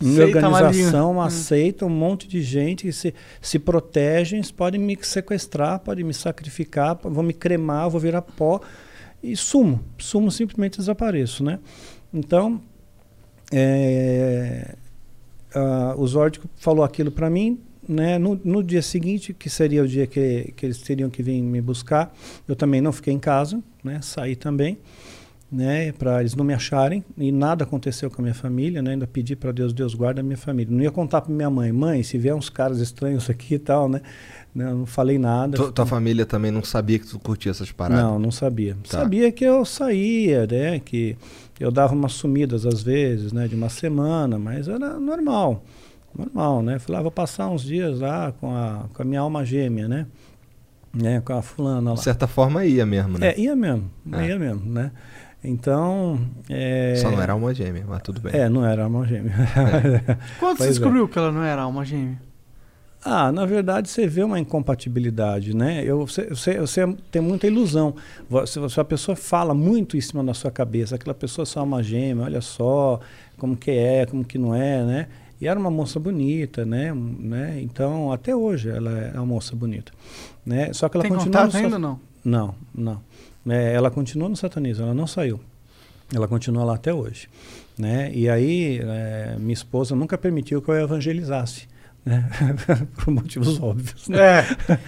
uma 0.00 0.14
Seita 0.14 0.46
organização, 0.46 1.12
uma 1.12 1.26
Hum. 1.26 1.30
seita, 1.30 1.86
um 1.86 1.90
monte 1.90 2.28
de 2.28 2.42
gente 2.42 2.82
que 2.84 2.92
se, 2.92 3.14
se 3.40 3.58
protegem, 3.58 4.42
podem 4.54 4.80
me 4.80 4.98
sequestrar, 5.00 5.80
podem 5.80 6.04
me 6.04 6.12
sacrificar, 6.14 6.98
vão 7.02 7.22
me 7.22 7.32
cremar, 7.32 7.88
vou 7.88 8.00
virar 8.00 8.22
pó 8.22 8.60
e 9.22 9.36
sumo, 9.36 9.82
sumo 9.96 10.30
simplesmente 10.30 10.78
desapareço, 10.78 11.42
né? 11.42 11.58
Então, 12.12 12.60
é, 13.52 14.76
o 15.96 16.06
Zord 16.06 16.40
falou 16.56 16.84
aquilo 16.84 17.10
para 17.10 17.28
mim, 17.28 17.60
né? 17.88 18.18
No, 18.18 18.38
no 18.44 18.62
dia 18.62 18.82
seguinte, 18.82 19.32
que 19.32 19.48
seria 19.48 19.82
o 19.82 19.88
dia 19.88 20.06
que, 20.06 20.52
que 20.56 20.66
eles 20.66 20.78
teriam 20.82 21.08
que 21.10 21.22
vir 21.22 21.40
me 21.42 21.60
buscar, 21.60 22.14
eu 22.46 22.54
também 22.54 22.80
não 22.80 22.92
fiquei 22.92 23.12
em 23.14 23.18
casa, 23.18 23.60
né? 23.82 24.00
Saí 24.02 24.36
também, 24.36 24.78
né? 25.50 25.92
Para 25.92 26.20
eles 26.20 26.34
não 26.36 26.44
me 26.44 26.52
acharem 26.52 27.02
e 27.16 27.32
nada 27.32 27.64
aconteceu 27.64 28.10
com 28.10 28.20
a 28.20 28.22
minha 28.22 28.34
família, 28.34 28.82
né? 28.82 28.90
Ainda 28.92 29.06
pedi 29.06 29.34
para 29.34 29.50
Deus, 29.50 29.72
Deus 29.72 29.94
guarda 29.94 30.20
a 30.20 30.22
minha 30.24 30.36
família. 30.36 30.74
Não 30.74 30.82
ia 30.82 30.90
contar 30.90 31.22
para 31.22 31.32
minha 31.32 31.48
mãe, 31.48 31.72
mãe, 31.72 32.02
se 32.02 32.18
vier 32.18 32.34
uns 32.34 32.50
caras 32.50 32.78
estranhos 32.80 33.30
aqui 33.30 33.54
e 33.54 33.58
tal, 33.58 33.88
né? 33.88 34.02
Não, 34.54 34.78
não 34.78 34.86
falei 34.86 35.18
nada. 35.18 35.56
Tu- 35.56 35.72
tua 35.72 35.86
família 35.86 36.26
também 36.26 36.50
não 36.50 36.64
sabia 36.64 36.98
que 36.98 37.06
tu 37.06 37.18
curtia 37.18 37.50
essas 37.50 37.70
paradas? 37.72 38.02
Não, 38.04 38.18
não 38.18 38.30
sabia. 38.30 38.76
Tá. 38.88 38.98
Sabia 38.98 39.30
que 39.32 39.44
eu 39.44 39.64
saía, 39.64 40.46
né? 40.46 40.78
Que 40.80 41.16
eu 41.60 41.70
dava 41.70 41.94
umas 41.94 42.12
sumidas 42.12 42.66
às 42.66 42.82
vezes, 42.82 43.32
né? 43.32 43.46
De 43.48 43.54
uma 43.54 43.68
semana, 43.70 44.38
mas 44.38 44.68
era 44.68 44.98
normal. 45.00 45.64
Normal, 46.18 46.62
né? 46.62 46.78
Falei, 46.80 46.98
ah, 46.98 47.02
vou 47.02 47.12
passar 47.12 47.48
uns 47.48 47.62
dias 47.62 48.00
lá 48.00 48.32
com 48.32 48.54
a, 48.54 48.86
com 48.92 49.02
a 49.02 49.04
minha 49.04 49.20
alma 49.20 49.44
gêmea, 49.44 49.86
né? 49.86 50.06
né? 50.92 51.20
Com 51.24 51.32
a 51.32 51.42
fulana 51.42 51.90
lá. 51.90 51.96
De 51.96 52.02
certa 52.02 52.26
forma 52.26 52.64
ia 52.64 52.84
mesmo, 52.84 53.18
né? 53.18 53.28
É, 53.28 53.40
ia 53.40 53.54
mesmo, 53.54 53.88
É. 54.12 54.26
ia 54.26 54.38
mesmo, 54.38 54.68
né? 54.70 54.90
Então. 55.42 56.20
É... 56.48 56.96
Só 56.96 57.10
não 57.10 57.22
era 57.22 57.32
alma 57.32 57.54
gêmea, 57.54 57.84
mas 57.86 58.02
tudo 58.02 58.20
bem. 58.20 58.32
É, 58.34 58.48
não 58.48 58.66
era 58.66 58.84
alma 58.84 59.06
gêmea. 59.06 59.32
Quando 60.40 60.58
você 60.58 60.64
é. 60.64 60.68
descobriu 60.68 61.06
que 61.06 61.16
ela 61.16 61.30
não 61.30 61.44
era 61.44 61.62
alma 61.62 61.84
gêmea? 61.84 62.20
Ah, 63.04 63.30
na 63.30 63.46
verdade 63.46 63.88
você 63.88 64.08
vê 64.08 64.24
uma 64.24 64.40
incompatibilidade, 64.40 65.54
né? 65.54 65.84
Eu, 65.84 66.04
você, 66.04 66.26
você, 66.26 66.58
você 66.58 66.96
tem 67.12 67.22
muita 67.22 67.46
ilusão. 67.46 67.94
Se, 68.44 68.68
se 68.68 68.80
a 68.80 68.84
pessoa 68.84 69.14
fala 69.14 69.54
muito 69.54 69.96
em 69.96 70.00
cima 70.00 70.24
da 70.24 70.34
sua 70.34 70.50
cabeça, 70.50 70.96
aquela 70.96 71.14
pessoa 71.14 71.44
é 71.44 71.46
só 71.46 71.62
uma 71.62 71.80
gêmea, 71.80 72.24
olha 72.24 72.40
só 72.40 72.98
como 73.38 73.56
que 73.56 73.70
é, 73.70 74.04
como 74.04 74.24
que 74.24 74.36
não 74.36 74.52
é, 74.52 74.82
né? 74.82 75.06
E 75.40 75.46
era 75.46 75.58
uma 75.58 75.70
moça 75.70 76.00
bonita, 76.00 76.64
né? 76.64 76.92
Né? 76.92 77.60
Então, 77.62 78.12
até 78.12 78.34
hoje 78.34 78.70
ela 78.70 78.90
é 78.90 79.12
uma 79.14 79.26
moça 79.26 79.54
bonita, 79.54 79.92
né? 80.44 80.72
Só 80.72 80.88
que 80.88 80.96
ela 80.96 81.02
Tem 81.02 81.12
continua 81.12 81.42
contato 81.42 81.52
no 81.52 81.64
ainda 81.64 81.78
não? 81.78 82.00
Não, 82.24 82.54
não. 82.74 83.00
É, 83.48 83.72
ela 83.72 83.90
continua 83.90 84.28
no 84.28 84.36
satanismo, 84.36 84.84
ela 84.84 84.94
não 84.94 85.06
saiu. 85.06 85.40
Ela 86.12 86.26
continua 86.26 86.64
lá 86.64 86.74
até 86.74 86.92
hoje, 86.92 87.28
né? 87.78 88.10
E 88.12 88.28
aí 88.28 88.80
é, 88.82 89.36
minha 89.38 89.52
esposa 89.52 89.94
nunca 89.94 90.18
permitiu 90.18 90.60
que 90.60 90.70
eu 90.70 90.74
evangelizasse, 90.74 91.68
né? 92.04 92.24
Por 92.96 93.12
motivos 93.12 93.60
óbvios. 93.60 94.08
Né? 94.08 94.18
É. 94.18 94.42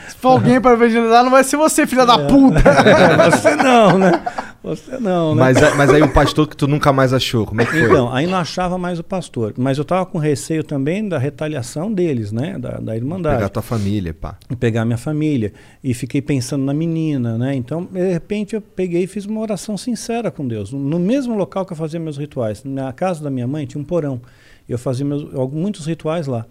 Se 0.09 0.17
for 0.17 0.31
alguém 0.31 0.61
pra 0.61 0.73
evangelizar, 0.73 1.23
não 1.23 1.31
vai 1.31 1.45
ser 1.45 1.57
você, 1.57 1.87
filha 1.87 2.07
da 2.07 2.19
puta. 2.19 2.61
É, 2.91 3.31
você 3.31 3.57
não, 3.57 3.99
né? 3.99 4.23
Você 4.63 4.99
não, 4.99 5.35
né? 5.35 5.41
Mas, 5.41 5.77
mas 5.77 5.91
aí 5.91 6.03
o 6.03 6.13
pastor 6.13 6.47
que 6.47 6.57
tu 6.57 6.67
nunca 6.67 6.93
mais 6.93 7.13
achou, 7.13 7.47
como 7.47 7.61
é 7.61 7.65
que 7.65 7.73
foi? 7.73 7.83
Então, 7.83 8.13
aí 8.13 8.27
não 8.27 8.39
achava 8.39 8.77
mais 8.77 8.99
o 8.99 9.05
pastor. 9.05 9.55
Mas 9.57 9.79
eu 9.79 9.85
tava 9.85 10.05
com 10.07 10.19
receio 10.19 10.63
também 10.63 11.09
da 11.09 11.19
retaliação 11.19 11.93
deles, 11.93 12.33
né? 12.33 12.59
Da, 12.59 12.79
da 12.79 12.97
Irmandade. 12.97 13.37
Pegar 13.37 13.49
tua 13.49 13.63
família, 13.63 14.13
pá. 14.13 14.37
E 14.51 14.57
pegar 14.57 14.85
minha 14.85 14.99
família. 14.99 15.53
E 15.83 15.95
fiquei 15.95 16.21
pensando 16.21 16.65
na 16.65 16.75
menina, 16.75 17.39
né? 17.39 17.55
Então, 17.55 17.89
de 17.91 18.13
repente, 18.13 18.55
eu 18.55 18.61
peguei 18.61 19.05
e 19.05 19.07
fiz 19.07 19.25
uma 19.25 19.41
oração 19.41 19.77
sincera 19.77 20.31
com 20.31 20.47
Deus. 20.47 20.73
No 20.73 20.99
mesmo 20.99 21.35
local 21.35 21.65
que 21.65 21.73
eu 21.73 21.77
fazia 21.77 22.01
meus 22.01 22.19
rituais. 22.19 22.63
Na 22.65 22.93
casa 22.93 23.23
da 23.23 23.31
minha 23.31 23.47
mãe 23.47 23.67
tinha 23.67 23.81
um 23.81 23.85
porão. 23.85 24.21
Eu 24.69 24.79
fazia 24.79 25.05
meus, 25.05 25.25
muitos 25.53 25.87
rituais 25.87 26.27
lá. 26.27 26.47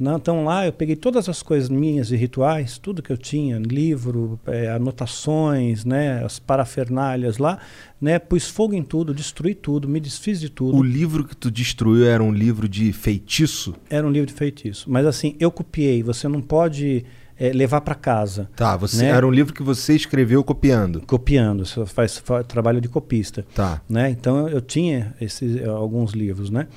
Não, 0.00 0.16
Então 0.16 0.44
lá 0.44 0.64
eu 0.66 0.72
peguei 0.72 0.96
todas 0.96 1.28
as 1.28 1.42
coisas 1.42 1.68
minhas 1.68 2.10
e 2.10 2.16
rituais, 2.16 2.78
tudo 2.78 3.02
que 3.02 3.12
eu 3.12 3.18
tinha, 3.18 3.58
livro, 3.58 4.40
eh, 4.46 4.70
anotações, 4.70 5.84
né, 5.84 6.24
as 6.24 6.38
parafernálias 6.38 7.36
lá, 7.36 7.58
né, 8.00 8.18
pus 8.18 8.48
fogo 8.48 8.72
em 8.74 8.82
tudo, 8.82 9.12
destruí 9.12 9.54
tudo, 9.54 9.86
me 9.86 10.00
desfiz 10.00 10.40
de 10.40 10.48
tudo. 10.48 10.74
O 10.76 10.82
livro 10.82 11.22
que 11.24 11.36
tu 11.36 11.50
destruiu 11.50 12.06
era 12.06 12.22
um 12.22 12.32
livro 12.32 12.66
de 12.66 12.92
feitiço? 12.94 13.74
Era 13.90 14.06
um 14.06 14.10
livro 14.10 14.26
de 14.28 14.32
feitiço. 14.34 14.90
Mas 14.90 15.04
assim, 15.04 15.36
eu 15.38 15.50
copiei, 15.50 16.02
você 16.02 16.26
não 16.28 16.40
pode 16.40 17.04
eh, 17.38 17.52
levar 17.52 17.80
para 17.80 17.94
casa. 17.94 18.48
Tá, 18.56 18.76
você 18.76 19.02
né? 19.04 19.10
era 19.10 19.26
um 19.26 19.30
livro 19.30 19.52
que 19.52 19.62
você 19.62 19.94
escreveu 19.94 20.44
copiando. 20.44 21.00
Copiando, 21.06 21.64
você 21.66 21.84
faz, 21.86 22.18
fa- 22.18 22.44
trabalho 22.44 22.80
de 22.80 22.88
copista. 22.88 23.44
Tá. 23.54 23.80
Né? 23.88 24.10
Então 24.10 24.48
eu 24.48 24.60
tinha 24.60 25.14
esses, 25.20 25.62
alguns 25.66 26.12
livros, 26.12 26.50
né? 26.50 26.68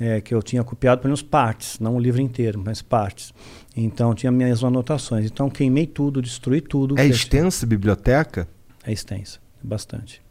Eh, 0.00 0.20
que 0.22 0.34
eu 0.34 0.42
tinha 0.42 0.64
copiado 0.64 1.00
pelo 1.02 1.10
menos 1.10 1.20
partes, 1.22 1.78
não 1.78 1.94
o 1.96 2.00
livro 2.00 2.22
inteiro, 2.22 2.58
mas 2.64 2.80
partes. 2.80 3.34
Então 3.76 4.14
tinha 4.14 4.32
minhas 4.32 4.64
anotações. 4.64 5.26
Então 5.26 5.50
queimei 5.50 5.86
tudo, 5.86 6.22
destruí 6.22 6.62
tudo. 6.62 6.98
É 6.98 7.06
extensa 7.06 7.66
a 7.66 7.68
biblioteca? 7.68 8.48
É 8.82 8.90
extensa, 8.92 9.38
bastante. 9.62 10.22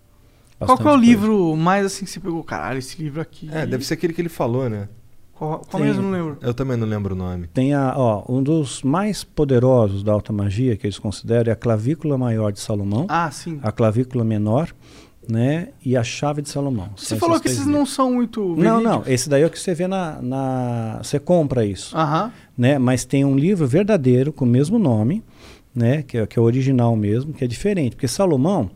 Qual 0.58 0.76
que 0.78 0.88
é 0.88 0.92
o 0.92 0.96
livro 0.96 1.56
mais 1.56 1.86
assim 1.86 2.04
que 2.04 2.12
você 2.12 2.20
pegou? 2.20 2.44
Caralho, 2.44 2.80
esse 2.80 3.02
livro 3.02 3.22
aqui. 3.22 3.48
É, 3.52 3.66
deve 3.66 3.86
ser 3.86 3.94
aquele 3.94 4.12
que 4.12 4.22
ele 4.22 4.28
falou, 4.28 4.68
né? 4.68 4.90
Qual, 5.34 5.60
qual 5.60 5.82
mesmo? 5.82 6.02
Não 6.02 6.12
lembro. 6.12 6.38
Eu 6.42 6.54
também 6.54 6.76
não 6.76 6.86
lembro 6.88 7.14
o 7.14 7.18
nome. 7.18 7.48
Tem 7.48 7.74
a, 7.74 7.94
ó, 7.96 8.26
um 8.28 8.44
dos 8.44 8.84
mais 8.84 9.24
poderosos 9.24 10.04
da 10.04 10.12
alta 10.12 10.34
magia 10.34 10.76
que 10.76 10.86
eles 10.86 11.00
consideram 11.00 11.50
é 11.50 11.54
a 11.54 11.56
clavícula 11.56 12.18
maior 12.18 12.52
de 12.52 12.60
Salomão, 12.60 13.06
Ah, 13.08 13.32
sim. 13.32 13.58
a 13.64 13.72
clavícula 13.72 14.26
menor, 14.26 14.74
né, 15.30 15.70
e 15.86 15.96
a 15.96 16.04
chave 16.04 16.42
de 16.42 16.50
Salomão. 16.50 16.90
Você 16.96 17.16
falou 17.16 17.40
que 17.40 17.48
esses 17.48 17.66
não 17.66 17.80
livros. 17.80 17.92
são 17.92 18.12
muito. 18.12 18.56
Não, 18.56 18.82
não, 18.82 19.02
verídicos. 19.02 19.08
esse 19.08 19.30
daí 19.30 19.44
é 19.44 19.46
o 19.46 19.50
que 19.50 19.60
você 19.60 19.74
vê 19.76 19.88
na, 19.88 20.22
na 20.22 21.00
você 21.04 21.20
compra 21.20 21.66
isso, 21.66 21.96
Aham. 21.96 22.32
né? 22.58 22.80
Mas 22.80 23.06
tem 23.06 23.24
um 23.24 23.38
livro 23.38 23.68
verdadeiro 23.68 24.34
com 24.34 24.46
o 24.46 24.48
mesmo 24.48 24.80
nome, 24.80 25.24
né, 25.74 26.02
que 26.02 26.18
é, 26.18 26.26
que 26.26 26.40
é 26.40 26.42
o 26.42 26.46
original 26.46 26.96
mesmo, 26.96 27.32
que 27.32 27.44
é 27.44 27.48
diferente, 27.48 27.96
porque 27.96 28.08
Salomão 28.08 28.72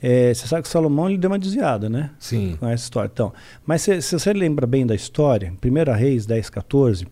é, 0.00 0.32
você 0.32 0.46
sabe 0.46 0.62
que 0.62 0.68
Salomão 0.68 1.08
ele 1.08 1.18
deu 1.18 1.30
uma 1.30 1.38
desviada, 1.38 1.88
né? 1.88 2.10
Sim. 2.18 2.56
Com 2.60 2.68
essa 2.68 2.84
história. 2.84 3.10
Então, 3.12 3.32
mas 3.64 3.82
se, 3.82 4.00
se 4.02 4.12
você 4.18 4.32
lembra 4.32 4.66
bem 4.66 4.86
da 4.86 4.94
história, 4.94 5.52
1 5.52 5.92
Reis 5.94 6.26
10, 6.26 6.50
14, 6.50 7.08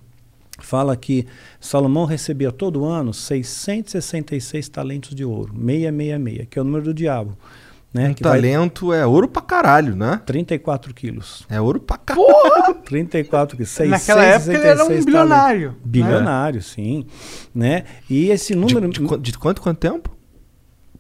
fala 0.59 0.97
que 0.97 1.27
Salomão 1.59 2.05
recebia 2.05 2.53
todo 2.53 2.85
ano 2.85 3.13
666 3.13 4.69
talentos 4.69 5.15
de 5.15 5.25
ouro, 5.25 5.53
666, 5.55 6.47
que 6.49 6.59
é 6.59 6.63
o 6.63 6.65
número 6.65 6.85
do 6.85 6.95
diabo. 6.95 7.37
Né? 7.95 8.09
Um 8.09 8.15
que 8.15 8.25
vai 8.25 8.33
talento 8.33 8.93
é 8.93 9.07
ouro 9.07 9.29
pra 9.29 9.41
caralho, 9.41 9.95
né? 9.95 10.21
34 10.27 10.93
quilos. 10.93 11.47
É 11.49 11.61
ouro 11.61 11.79
pra 11.79 11.97
caralho. 11.97 12.75
34 12.85 13.57
quilos. 13.57 13.79
Naquela 13.89 14.25
época 14.25 14.53
ele 14.53 14.67
era 14.67 14.85
um 14.85 14.89
666 14.89 15.05
bilionário, 15.05 15.69
talentos. 15.69 15.83
Bilionário, 15.85 16.63
sim. 16.63 17.07
Né? 17.55 17.85
E 18.11 18.31
esse 18.31 18.57
número. 18.57 18.89
De, 18.89 18.99
de 18.99 19.35
de 19.35 19.39
quanto, 19.39 19.63
quanto 19.63 19.79
tempo? 19.79 20.15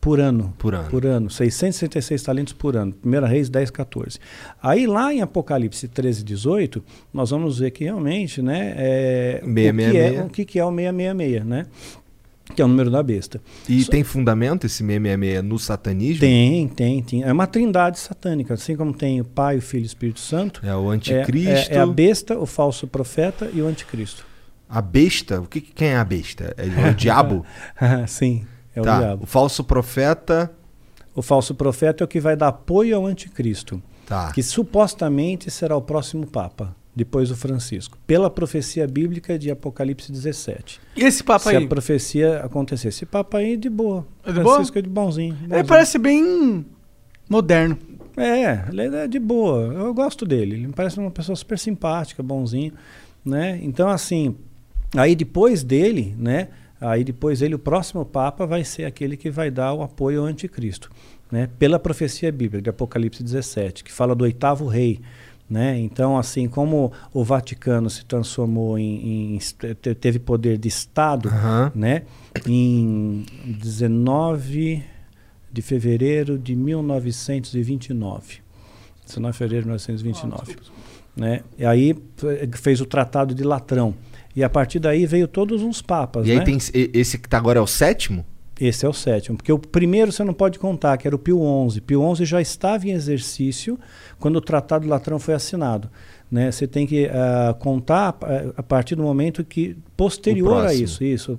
Por 0.05 0.21
ano. 0.21 0.53
Por 0.59 0.75
ano. 0.75 0.91
Por 0.91 1.07
ano. 1.07 1.31
666 1.31 2.23
talentos 2.23 2.53
por 2.53 2.77
ano. 2.77 2.93
Primeira 2.93 3.27
Reis 3.27 3.49
10, 3.49 3.71
14. 3.71 4.19
Aí 4.63 4.87
lá 4.87 5.13
em 5.15 5.23
Apocalipse 5.23 5.89
13, 5.89 6.23
18, 6.23 6.85
nós 7.11 7.31
vamos 7.31 7.59
ver 7.59 7.71
que 7.71 7.85
realmente, 7.85 8.43
né, 8.43 8.75
é, 8.77 9.41
o, 9.43 9.47
que 9.47 9.63
666. 9.63 10.15
é, 10.15 10.23
o 10.23 10.29
que 10.29 10.45
que 10.45 10.59
é 10.59 10.65
o 10.65 10.69
666, 10.69 11.45
né? 11.47 11.67
Que 12.55 12.61
é 12.61 12.65
o 12.65 12.69
número 12.69 12.91
da 12.91 13.03
besta. 13.03 13.41
E 13.69 13.83
Só- 13.85 13.91
tem 13.91 14.05
fundamento 14.05 14.67
esse 14.67 14.77
666 14.85 15.43
no 15.43 15.59
satanismo? 15.59 16.21
Tem, 16.21 16.69
tem, 16.69 17.03
tem. 17.03 17.23
É 17.23 17.33
uma 17.33 17.47
trindade 17.47 17.99
satânica, 17.99 18.55
assim 18.55 18.77
como 18.77 18.93
tem 18.93 19.21
o 19.21 19.25
Pai, 19.25 19.57
o 19.59 19.63
Filho 19.63 19.83
e 19.83 19.85
o 19.85 19.87
Espírito 19.87 20.21
Santo. 20.21 20.61
É 20.63 20.75
o 20.77 20.93
É, 20.93 20.97
anticristo. 20.97 21.73
é, 21.73 21.77
é 21.77 21.81
a 21.81 21.87
besta, 21.87 22.39
o 22.39 22.45
falso 22.47 22.87
profeta 22.87 23.51
e 23.53 23.63
o 23.63 23.67
anticristo. 23.67 24.27
A 24.69 24.83
besta? 24.83 25.41
O 25.41 25.47
que, 25.47 25.61
que- 25.61 25.73
quem 25.73 25.89
é 25.89 25.97
a 25.97 26.05
besta? 26.05 26.55
É 26.59 26.91
o 26.91 26.95
diabo? 26.95 27.45
Sim, 28.07 28.45
é 28.77 28.81
tá. 28.83 28.97
o 28.97 28.99
diabo. 29.01 29.23
O 29.25 29.27
falso 29.27 29.65
profeta. 29.65 30.51
O 31.15 31.23
falso 31.23 31.55
profeta 31.55 32.03
é 32.03 32.05
o 32.05 32.09
que 32.09 32.21
vai 32.21 32.37
dar 32.37 32.49
apoio 32.49 32.97
ao 32.97 33.07
anticristo. 33.07 33.83
Tá. 34.07 34.31
que 34.33 34.43
supostamente 34.43 35.51
será 35.51 35.75
o 35.75 35.81
próximo 35.81 36.27
Papa, 36.27 36.77
depois 36.95 37.29
do 37.29 37.37
Francisco, 37.37 37.99
pela 38.07 38.31
profecia 38.31 38.87
bíblica 38.87 39.39
de 39.39 39.51
Apocalipse 39.51 40.13
17. 40.13 40.81
E 40.97 41.03
esse 41.03 41.25
papo 41.25 41.49
Se 41.49 41.57
aí? 41.57 41.65
a 41.65 41.69
profecia 41.69 42.39
acontecer. 42.39 42.89
Esse 42.89 43.05
Papa 43.05 43.39
aí 43.39 43.57
de 43.57 43.69
boa. 43.69 44.07
É 44.25 44.33
de 44.33 44.41
boa? 44.41 44.55
Francisco 44.55 44.79
é 44.79 44.83
de 44.83 44.89
bonzinho. 44.89 45.37
Ele 45.41 45.49
bonzinho. 45.49 45.67
parece 45.67 45.99
bem 45.99 46.65
moderno. 47.29 47.77
É, 48.17 48.65
ele 48.69 48.97
é 48.97 49.09
de 49.09 49.19
boa. 49.19 49.73
Eu 49.73 49.93
gosto 49.93 50.25
dele. 50.25 50.55
Ele 50.55 50.67
me 50.69 50.73
parece 50.73 50.99
uma 51.01 51.11
pessoa 51.11 51.35
super 51.35 51.59
simpática, 51.59 52.23
bonzinho, 52.23 52.73
né? 53.25 53.59
Então 53.63 53.89
assim, 53.89 54.37
aí 54.97 55.17
depois 55.17 55.65
dele, 55.65 56.15
né? 56.17 56.49
Aí 56.81 57.03
depois 57.03 57.41
dele 57.41 57.55
o 57.55 57.59
próximo 57.59 58.05
papa 58.05 58.47
vai 58.47 58.63
ser 58.63 58.85
aquele 58.85 59.17
que 59.17 59.31
vai 59.31 59.51
dar 59.51 59.73
o 59.73 59.83
apoio 59.83 60.21
ao 60.21 60.27
anticristo, 60.27 60.91
né? 61.31 61.49
Pela 61.59 61.79
profecia 61.79 62.31
bíblica 62.31 62.63
de 62.63 62.71
Apocalipse 62.71 63.23
17, 63.23 63.83
que 63.83 63.91
fala 63.91 64.15
do 64.15 64.23
oitavo 64.23 64.67
rei, 64.67 65.01
né? 65.55 65.79
Então 65.79 66.19
assim, 66.19 66.49
como 66.49 66.91
o 67.13 67.23
Vaticano 67.23 67.89
se 67.89 68.05
transformou 68.05 68.77
em, 68.77 69.37
em 69.37 69.39
te- 69.39 69.95
teve 69.95 70.19
poder 70.19 70.59
de 70.59 70.67
estado, 70.69 71.29
Aham. 71.29 71.71
né? 71.75 72.03
Em 72.47 73.25
19 73.45 74.83
de 75.53 75.63
fevereiro 75.63 76.37
de 76.37 76.57
1929. 76.57 78.43
19 79.07 79.33
de 79.33 79.39
fevereiro 79.39 79.63
de 79.63 79.69
1929. 79.69 80.57
né? 81.17 81.43
E 81.57 81.65
aí 81.65 81.95
fe- 82.17 82.51
fez 82.55 82.81
o 82.81 82.87
Tratado 82.87 83.35
de 83.35 83.45
Latrão. 83.45 83.95
E 84.35 84.43
a 84.43 84.51
partir 84.51 84.81
daí 84.81 85.07
veio 85.07 85.29
todos 85.29 85.63
uns 85.63 85.81
papas. 85.81 86.27
E 86.27 86.33
aí 86.33 86.39
né? 86.39 86.45
tem 86.45 86.59
esse 86.93 87.19
que 87.19 87.29
tá 87.29 87.39
agora 87.39 87.61
é 87.61 87.63
o 87.63 87.67
sétimo? 87.69 88.27
Esse 88.61 88.87
é 88.87 88.89
o 88.89 88.93
sétimo. 88.93 89.37
Porque 89.37 89.53
o 89.53 89.59
primeiro 89.59 90.13
você 90.13 90.23
não 90.23 90.33
pode 90.35 90.59
contar, 90.59 90.97
que 90.97 91.07
era 91.07 91.17
o 91.17 91.19
Pio 91.19 91.41
XI. 91.71 91.81
Pio 91.81 92.15
XI 92.15 92.25
já 92.25 92.41
estava 92.41 92.87
em 92.87 92.93
exercício 92.93 93.79
quando 94.19 94.37
o 94.37 94.41
Tratado 94.41 94.85
de 94.85 94.89
Latrão 94.91 95.19
foi 95.19 95.35
assinado. 95.35 95.91
Né? 96.31 96.51
Você 96.51 96.67
tem 96.67 96.87
que 96.87 97.07
ah, 97.07 97.55
contar 97.61 98.17
a 98.57 98.63
partir 98.63 98.95
do 98.97 99.03
momento 99.03 99.45
que 99.45 99.77
posterior 99.97 100.67
a 100.67 100.75
isso, 100.75 101.05
isso 101.05 101.37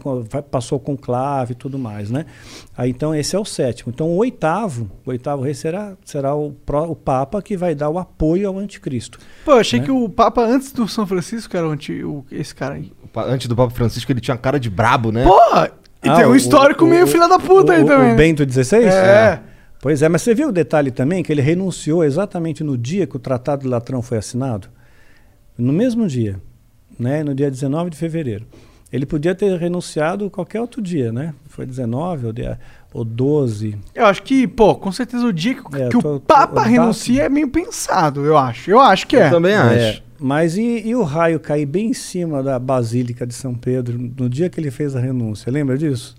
passou 0.50 0.80
com 0.80 0.96
clave 0.96 1.52
e 1.52 1.56
tudo 1.56 1.78
mais, 1.78 2.10
né? 2.10 2.26
Aí, 2.78 2.92
então 2.92 3.14
esse 3.14 3.36
é 3.36 3.40
o 3.40 3.44
sétimo. 3.44 3.92
Então 3.94 4.08
o 4.10 4.16
oitavo, 4.18 4.90
o 5.06 5.10
oitavo 5.10 5.42
rei 5.44 5.54
será, 5.54 5.98
será 6.06 6.34
o, 6.36 6.52
pró- 6.66 6.86
o 6.86 6.96
Papa 6.96 7.42
que 7.42 7.58
vai 7.58 7.76
dar 7.76 7.90
o 7.90 7.98
apoio 7.98 8.48
ao 8.48 8.58
anticristo. 8.58 9.20
Pô, 9.44 9.54
eu 9.54 9.58
achei 9.58 9.80
Né? 9.80 9.86
que 9.86 9.92
o 9.92 10.08
Papa 10.08 10.42
antes 10.46 10.72
do 10.72 10.88
São 10.88 11.06
Francisco 11.06 11.58
era 11.58 11.68
o 11.68 11.72
anti, 11.72 12.04
o- 12.04 12.24
esse 12.32 12.54
cara 12.56 12.76
aí. 12.76 12.92
Antes 13.16 13.48
do 13.48 13.56
Papa 13.56 13.74
Francisco 13.74 14.10
ele 14.12 14.22
tinha 14.22 14.38
cara 14.38 14.60
de 14.60 14.70
brabo, 14.70 15.12
né? 15.12 15.24
Porra! 15.24 15.72
E 16.06 16.10
Ah, 16.10 16.16
tem 16.18 16.26
um 16.28 16.36
histórico 16.36 16.86
o- 16.86 16.88
meio 16.88 17.06
o- 17.06 17.08
filha 17.08 17.28
da 17.28 17.40
puta 17.40 17.72
o, 17.72 17.76
aí 17.76 17.84
o- 17.84 17.86
também. 17.88 18.14
O? 18.14 18.16
Bento 18.16 18.44
XVI? 18.50 18.86
É. 18.86 19.40
Pois 19.82 20.02
é, 20.02 20.10
mas 20.10 20.22
você 20.22 20.34
viu 20.34 20.50
o 20.50 20.52
detalhe 20.52 20.92
também 20.92 21.24
que 21.24 21.32
ele 21.32 21.42
renunciou 21.42 22.04
exatamente 22.04 22.64
no 22.64 22.78
dia 22.78 23.06
que 23.06 23.16
o 23.16 23.20
Tratado 23.20 23.64
de 23.64 23.68
Latrão 23.68 24.02
foi 24.02 24.18
assinado? 24.18 24.68
No 25.58 25.72
mesmo 25.74 26.08
dia, 26.08 26.40
né? 27.00 27.24
no 27.24 27.34
dia 27.34 27.50
19 27.50 27.90
de 27.90 27.98
fevereiro. 27.98 28.46
Ele 28.92 29.06
podia 29.06 29.34
ter 29.36 29.58
renunciado 29.60 30.30
qualquer 30.30 30.62
outro 30.62 30.82
dia, 30.82 31.12
né? 31.12 31.34
Foi 31.48 31.66
19 31.66 32.28
ou, 32.28 32.32
dia, 32.34 32.60
ou 32.94 33.04
12. 33.04 33.78
Eu 33.94 34.06
acho 34.06 34.22
que, 34.24 34.48
pô, 34.48 34.76
com 34.76 34.92
certeza 34.92 35.26
o 35.26 35.34
dia 35.34 35.56
que, 35.56 35.62
É, 35.82 35.90
que 35.90 36.00
tô- 36.00 36.16
o 36.16 36.20
Papa 36.20 36.62
tô- 36.64 36.70
renuncia 36.70 37.24
é 37.24 37.30
meio 37.30 37.50
pensado, 37.50 38.24
eu 38.26 38.38
acho. 38.38 38.70
Eu 38.72 38.80
acho 38.80 39.06
que 39.08 39.18
é. 39.18 39.28
Eu 39.28 39.32
também 39.32 39.54
É, 39.54 39.58
acho. 39.90 40.04
Mas 40.26 40.58
e, 40.58 40.82
e 40.88 40.96
o 40.96 41.04
raio 41.04 41.40
cair 41.40 41.68
bem 41.68 41.90
em 41.92 41.94
cima 41.94 42.42
da 42.42 42.58
Basílica 42.58 43.28
de 43.28 43.36
São 43.36 43.54
Pedro 43.54 43.96
no 44.18 44.28
dia 44.28 44.50
que 44.50 44.60
ele 44.60 44.72
fez 44.72 44.96
a 44.96 45.00
renúncia? 45.00 45.52
Lembra 45.52 45.78
disso? 45.78 46.16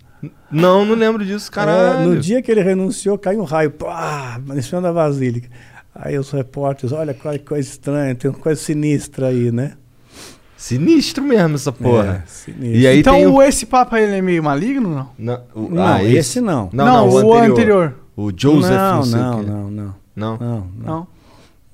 Não, 0.48 0.84
não 0.84 0.94
lembro 0.94 1.24
disso, 1.24 1.50
caralho. 1.50 2.02
É, 2.02 2.06
no 2.06 2.16
dia 2.16 2.40
que 2.40 2.48
ele 2.48 2.62
renunciou, 2.62 3.18
caiu 3.18 3.40
um 3.40 3.44
raio, 3.44 3.72
pá, 3.72 4.40
em 4.54 4.62
cima 4.62 4.80
da 4.80 4.92
Basílica. 4.92 5.48
Aí 5.92 6.16
os 6.16 6.30
repórteres, 6.30 6.92
olha 6.92 7.12
que 7.12 7.38
coisa 7.40 7.68
estranha, 7.68 8.14
tem 8.14 8.30
uma 8.30 8.38
coisa 8.38 8.60
sinistra 8.60 9.26
aí, 9.26 9.50
né? 9.50 9.72
Sinistro 10.56 11.24
mesmo 11.24 11.56
essa 11.56 11.72
porra. 11.72 12.22
É, 12.24 12.26
sinistro. 12.28 12.76
E 12.76 12.86
aí 12.86 13.00
então 13.00 13.14
tem 13.14 13.26
o... 13.26 13.42
esse 13.42 13.66
Papa 13.66 14.00
ele 14.00 14.14
é 14.14 14.22
meio 14.22 14.40
maligno, 14.40 14.88
não? 14.88 15.10
Não, 15.18 15.40
o- 15.52 15.68
Não, 15.74 15.84
ah, 15.84 16.04
esse 16.04 16.40
não. 16.40 16.70
Não, 16.72 16.86
não, 16.86 17.08
o, 17.08 17.34
anterior. 17.34 17.92
O 18.16 18.30
Joseph, 18.30 18.70
não, 18.70 19.04
não, 19.04 19.06
não, 19.06 19.38
o 19.38 19.42
não, 19.42 19.70
não, 19.70 19.94
Não? 20.14 20.36
não, 20.38 20.66
não, 20.78 21.06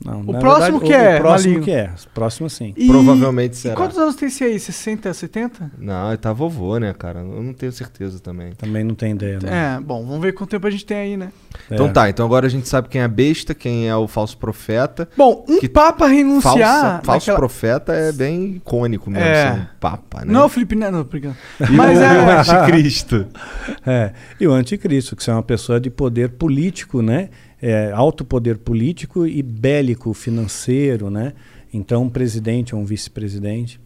Não. 0.04 0.22
Não, 0.22 0.30
O 0.30 0.32
na 0.32 0.38
próximo 0.40 0.80
que 0.80 0.92
o, 0.92 0.94
é, 0.94 1.16
O 1.16 1.20
próximo 1.20 1.52
maligno. 1.54 1.64
que 1.64 1.70
é. 1.70 1.90
O 2.06 2.10
próximo 2.14 2.50
sim. 2.50 2.74
E- 2.76 2.86
Provavelmente 2.86 3.52
E 3.54 3.56
será. 3.56 3.74
quantos 3.74 3.96
anos 3.98 4.14
tem 4.16 4.28
esse 4.28 4.42
aí? 4.44 4.58
60, 4.58 5.12
70? 5.12 5.70
Não, 5.78 6.08
ele 6.08 6.16
tá 6.16 6.32
vovô, 6.32 6.78
né, 6.78 6.92
cara? 6.92 7.20
Eu 7.20 7.42
não 7.42 7.52
tenho 7.52 7.72
certeza 7.72 8.18
também. 8.18 8.52
Também 8.52 8.82
não 8.84 8.94
tem 8.94 9.12
ideia, 9.12 9.38
né? 9.42 9.76
É, 9.76 9.80
bom, 9.80 10.04
vamos 10.04 10.20
ver 10.20 10.32
quanto 10.32 10.50
tempo 10.50 10.66
a 10.66 10.70
gente 10.70 10.84
tem 10.84 10.96
aí, 10.96 11.16
né? 11.16 11.30
Então 11.70 11.86
É. 11.86 11.90
tá, 11.92 12.08
então 12.10 12.24
agora 12.26 12.46
a 12.46 12.50
gente 12.50 12.68
sabe 12.68 12.88
quem 12.88 13.00
é 13.00 13.04
a 13.04 13.08
besta, 13.08 13.54
quem 13.54 13.88
é 13.88 13.94
o 13.96 14.08
falso 14.08 14.36
profeta. 14.38 15.08
Bom, 15.16 15.44
um 15.48 15.60
Que 15.60 15.68
papa 15.68 16.06
renunciar. 16.06 16.52
Falsa- 16.52 17.00
falso 17.04 17.20
naquela- 17.26 17.38
profeta 17.38 17.92
é 17.92 18.12
bem 18.12 18.56
icônico 18.56 19.10
mesmo, 19.10 19.26
É. 19.28 19.52
ser 19.54 19.60
um 19.60 19.66
papa, 19.78 20.24
né? 20.24 20.32
Não, 20.32 20.48
Felipe 20.48 20.74
Neto, 20.74 20.92
não, 20.92 21.04
brincando. 21.04 21.36
E 21.60 21.72
Mas 21.72 21.98
o, 21.98 22.02
é. 22.02 22.22
o 22.26 22.30
anticristo. 22.38 23.26
É, 23.86 24.12
e 24.40 24.46
o 24.46 24.52
anticristo, 24.52 25.16
que 25.16 25.28
é 25.28 25.32
uma 25.32 25.42
pessoa 25.42 25.80
de 25.80 25.90
poder 25.90 26.30
político, 26.30 27.02
né? 27.02 27.28
É, 27.62 27.92
alto 27.92 28.24
poder 28.24 28.58
político 28.58 29.24
e 29.24 29.40
bélico 29.40 30.12
financeiro, 30.12 31.08
né? 31.08 31.32
Então, 31.72 32.02
um 32.02 32.08
presidente 32.10 32.74
ou 32.74 32.80
um 32.80 32.84
vice-presidente. 32.84 33.80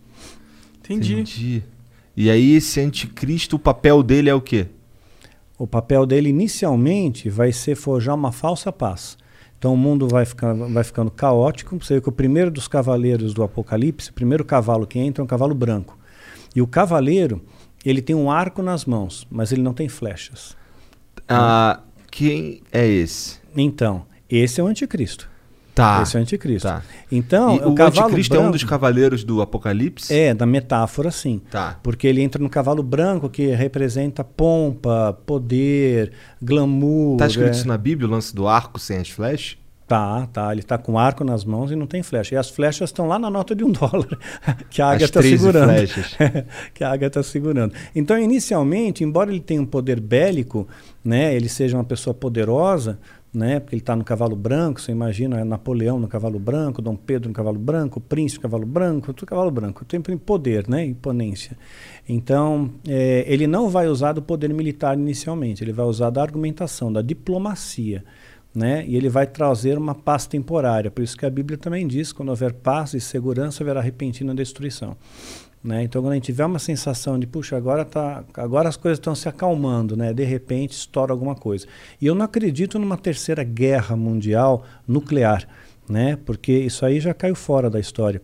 Entendi. 0.80 1.12
Entendi. 1.12 1.62
E 2.16 2.30
aí 2.30 2.54
esse 2.54 2.80
anticristo, 2.80 3.56
o 3.56 3.58
papel 3.58 4.02
dele 4.02 4.30
é 4.30 4.34
o 4.34 4.40
quê? 4.40 4.66
O 5.58 5.66
papel 5.66 6.06
dele 6.06 6.30
inicialmente 6.30 7.28
vai 7.28 7.52
ser 7.52 7.74
forjar 7.74 8.14
uma 8.14 8.32
falsa 8.32 8.72
paz. 8.72 9.18
Então 9.58 9.74
o 9.74 9.76
mundo 9.76 10.08
vai 10.08 10.24
ficando, 10.24 10.68
vai 10.68 10.84
ficando 10.84 11.10
caótico. 11.10 11.76
Você 11.78 11.94
vê 11.94 12.00
que 12.00 12.08
o 12.08 12.12
primeiro 12.12 12.50
dos 12.50 12.68
cavaleiros 12.68 13.34
do 13.34 13.42
Apocalipse, 13.42 14.10
o 14.10 14.12
primeiro 14.14 14.44
cavalo 14.44 14.86
que 14.86 14.98
entra 14.98 15.22
é 15.22 15.24
um 15.24 15.26
cavalo 15.26 15.54
branco. 15.54 15.98
E 16.54 16.62
o 16.62 16.66
cavaleiro, 16.66 17.42
ele 17.84 18.00
tem 18.00 18.16
um 18.16 18.30
arco 18.30 18.62
nas 18.62 18.84
mãos, 18.86 19.26
mas 19.30 19.52
ele 19.52 19.62
não 19.62 19.74
tem 19.74 19.88
flechas. 19.88 20.56
Ah, 21.28 21.80
quem 22.10 22.62
é 22.72 22.86
esse? 22.86 23.38
Então, 23.56 24.04
esse 24.28 24.60
é 24.60 24.64
o 24.64 24.66
anticristo. 24.66 25.28
Tá. 25.74 26.00
Esse 26.02 26.16
é 26.16 26.20
o 26.20 26.22
anticristo. 26.22 26.66
Tá. 26.66 26.82
Então, 27.12 27.56
E 27.56 27.58
o, 27.60 27.68
o 27.68 27.82
anticristo 27.82 28.34
é 28.34 28.38
um 28.38 28.42
branco- 28.44 28.52
dos 28.52 28.64
cavaleiros 28.64 29.22
do 29.22 29.42
Apocalipse? 29.42 30.12
É, 30.12 30.32
da 30.32 30.46
metáfora, 30.46 31.10
sim. 31.10 31.38
Tá. 31.50 31.78
Porque 31.82 32.06
ele 32.06 32.22
entra 32.22 32.42
no 32.42 32.48
cavalo 32.48 32.82
branco, 32.82 33.28
que 33.28 33.48
representa 33.48 34.24
pompa, 34.24 35.18
poder, 35.26 36.12
glamour. 36.40 37.18
Tá 37.18 37.26
escrito 37.26 37.48
é. 37.48 37.50
isso 37.50 37.68
na 37.68 37.76
Bíblia, 37.76 38.08
o 38.08 38.10
lance 38.10 38.34
do 38.34 38.48
arco 38.48 38.78
sem 38.78 38.96
as 38.96 39.10
flechas? 39.10 39.58
Tá, 39.86 40.26
tá. 40.32 40.50
Ele 40.50 40.62
tá 40.62 40.78
com 40.78 40.98
arco 40.98 41.22
nas 41.22 41.44
mãos 41.44 41.70
e 41.70 41.76
não 41.76 41.86
tem 41.86 42.02
flecha. 42.02 42.34
E 42.34 42.38
as 42.38 42.48
flechas 42.50 42.88
estão 42.88 43.06
lá 43.06 43.18
na 43.18 43.28
nota 43.30 43.54
de 43.54 43.62
um 43.62 43.70
dólar, 43.70 44.18
que 44.70 44.80
a 44.80 44.88
águia 44.88 45.04
está 45.04 45.20
13 45.20 45.38
segurando. 45.38 45.68
flechas. 45.68 46.16
que 46.72 46.82
a 46.82 46.90
águia 46.90 47.06
está 47.06 47.22
segurando. 47.22 47.74
Então, 47.94 48.18
inicialmente, 48.18 49.04
embora 49.04 49.30
ele 49.30 49.40
tenha 49.40 49.60
um 49.60 49.66
poder 49.66 50.00
bélico, 50.00 50.66
né, 51.04 51.34
ele 51.36 51.50
seja 51.50 51.76
uma 51.76 51.84
pessoa 51.84 52.14
poderosa, 52.14 52.98
né, 53.36 53.60
porque 53.60 53.74
ele 53.74 53.82
está 53.82 53.94
no 53.94 54.02
cavalo 54.02 54.34
branco, 54.34 54.80
você 54.80 54.92
imagina 54.92 55.38
é 55.38 55.44
Napoleão 55.44 55.98
no 55.98 56.08
cavalo 56.08 56.38
branco, 56.38 56.80
Dom 56.80 56.96
Pedro 56.96 57.28
no 57.28 57.34
cavalo 57.34 57.58
branco, 57.58 58.00
Príncipe 58.00 58.38
no 58.38 58.42
cavalo 58.50 58.64
branco, 58.66 59.12
tudo 59.12 59.28
cavalo 59.28 59.50
branco, 59.50 59.84
tempo 59.84 60.10
em 60.10 60.16
poder, 60.16 60.66
né, 60.66 60.86
imponência. 60.86 61.54
Então, 62.08 62.70
eh, 62.88 63.26
ele 63.28 63.46
não 63.46 63.68
vai 63.68 63.88
usar 63.88 64.14
do 64.14 64.22
poder 64.22 64.54
militar 64.54 64.98
inicialmente, 64.98 65.62
ele 65.62 65.72
vai 65.74 65.84
usar 65.84 66.08
da 66.08 66.22
argumentação, 66.22 66.90
da 66.90 67.02
diplomacia. 67.02 68.02
Né? 68.54 68.86
E 68.88 68.96
ele 68.96 69.10
vai 69.10 69.26
trazer 69.26 69.76
uma 69.76 69.94
paz 69.94 70.26
temporária. 70.26 70.90
Por 70.90 71.04
isso 71.04 71.14
que 71.14 71.26
a 71.26 71.30
Bíblia 71.30 71.58
também 71.58 71.86
diz: 71.86 72.10
quando 72.10 72.30
houver 72.30 72.54
paz 72.54 72.94
e 72.94 73.00
segurança, 73.02 73.62
haverá 73.62 73.82
repentina 73.82 74.34
destruição. 74.34 74.96
Né? 75.66 75.82
Então, 75.82 76.00
quando 76.00 76.12
a 76.12 76.14
gente 76.14 76.26
tiver 76.26 76.44
uma 76.46 76.60
sensação 76.60 77.18
de, 77.18 77.26
puxa, 77.26 77.56
agora, 77.56 77.84
tá, 77.84 78.22
agora 78.34 78.68
as 78.68 78.76
coisas 78.76 78.98
estão 78.98 79.16
se 79.16 79.28
acalmando, 79.28 79.96
né? 79.96 80.14
de 80.14 80.22
repente 80.22 80.70
estoura 80.72 81.12
alguma 81.12 81.34
coisa. 81.34 81.66
E 82.00 82.06
eu 82.06 82.14
não 82.14 82.24
acredito 82.24 82.78
numa 82.78 82.96
terceira 82.96 83.42
guerra 83.42 83.96
mundial 83.96 84.64
nuclear, 84.86 85.46
né? 85.88 86.16
porque 86.24 86.52
isso 86.52 86.86
aí 86.86 87.00
já 87.00 87.12
caiu 87.12 87.34
fora 87.34 87.68
da 87.68 87.80
história. 87.80 88.22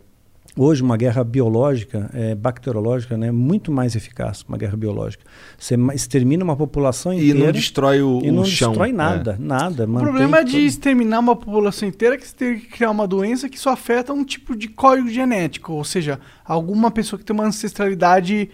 Hoje, 0.55 0.83
uma 0.83 0.99
guerra 0.99 1.25
biológica, 1.25 2.11
é, 2.13 2.35
bacteriológica, 2.35 3.17
né, 3.17 3.29
é 3.29 3.33
muito 3.33 3.73
mais 3.73 3.97
eficaz, 3.97 4.45
uma 4.47 4.59
guerra 4.59 4.77
biológica. 4.77 5.25
Você 5.59 5.77
extermina 5.95 6.45
uma 6.45 6.55
população 6.55 7.13
E 7.15 7.17
inteira. 7.31 7.47
não 7.47 7.53
destrói 7.53 8.03
o, 8.03 8.21
e 8.23 8.29
o 8.29 8.33
não 8.35 8.45
chão. 8.45 8.69
destrói 8.73 8.93
nada, 8.93 9.37
nada. 9.41 9.85
O 9.89 9.99
problema 9.99 10.45
de 10.45 10.53
todo- 10.53 10.61
exterminar 10.61 11.21
uma 11.21 11.35
população 11.35 11.89
inteira 11.89 12.17
é 12.17 12.19
que 12.19 12.29
você 12.29 12.37
tem 12.37 12.59
que 12.59 12.67
criar 12.67 12.91
uma 12.91 13.07
doença 13.07 13.49
que 13.49 13.59
só 13.59 13.71
afeta 13.71 14.13
um 14.13 14.23
tipo 14.25 14.55
de 14.55 14.69
código 14.69 15.09
genético. 15.09 15.73
Ou 15.73 15.85
seja, 15.85 16.21
alguma 16.45 16.91
pessoa 16.91 17.19
que 17.19 17.25
tem 17.25 17.33
uma 17.35 17.47
ancestralidade 17.47 18.51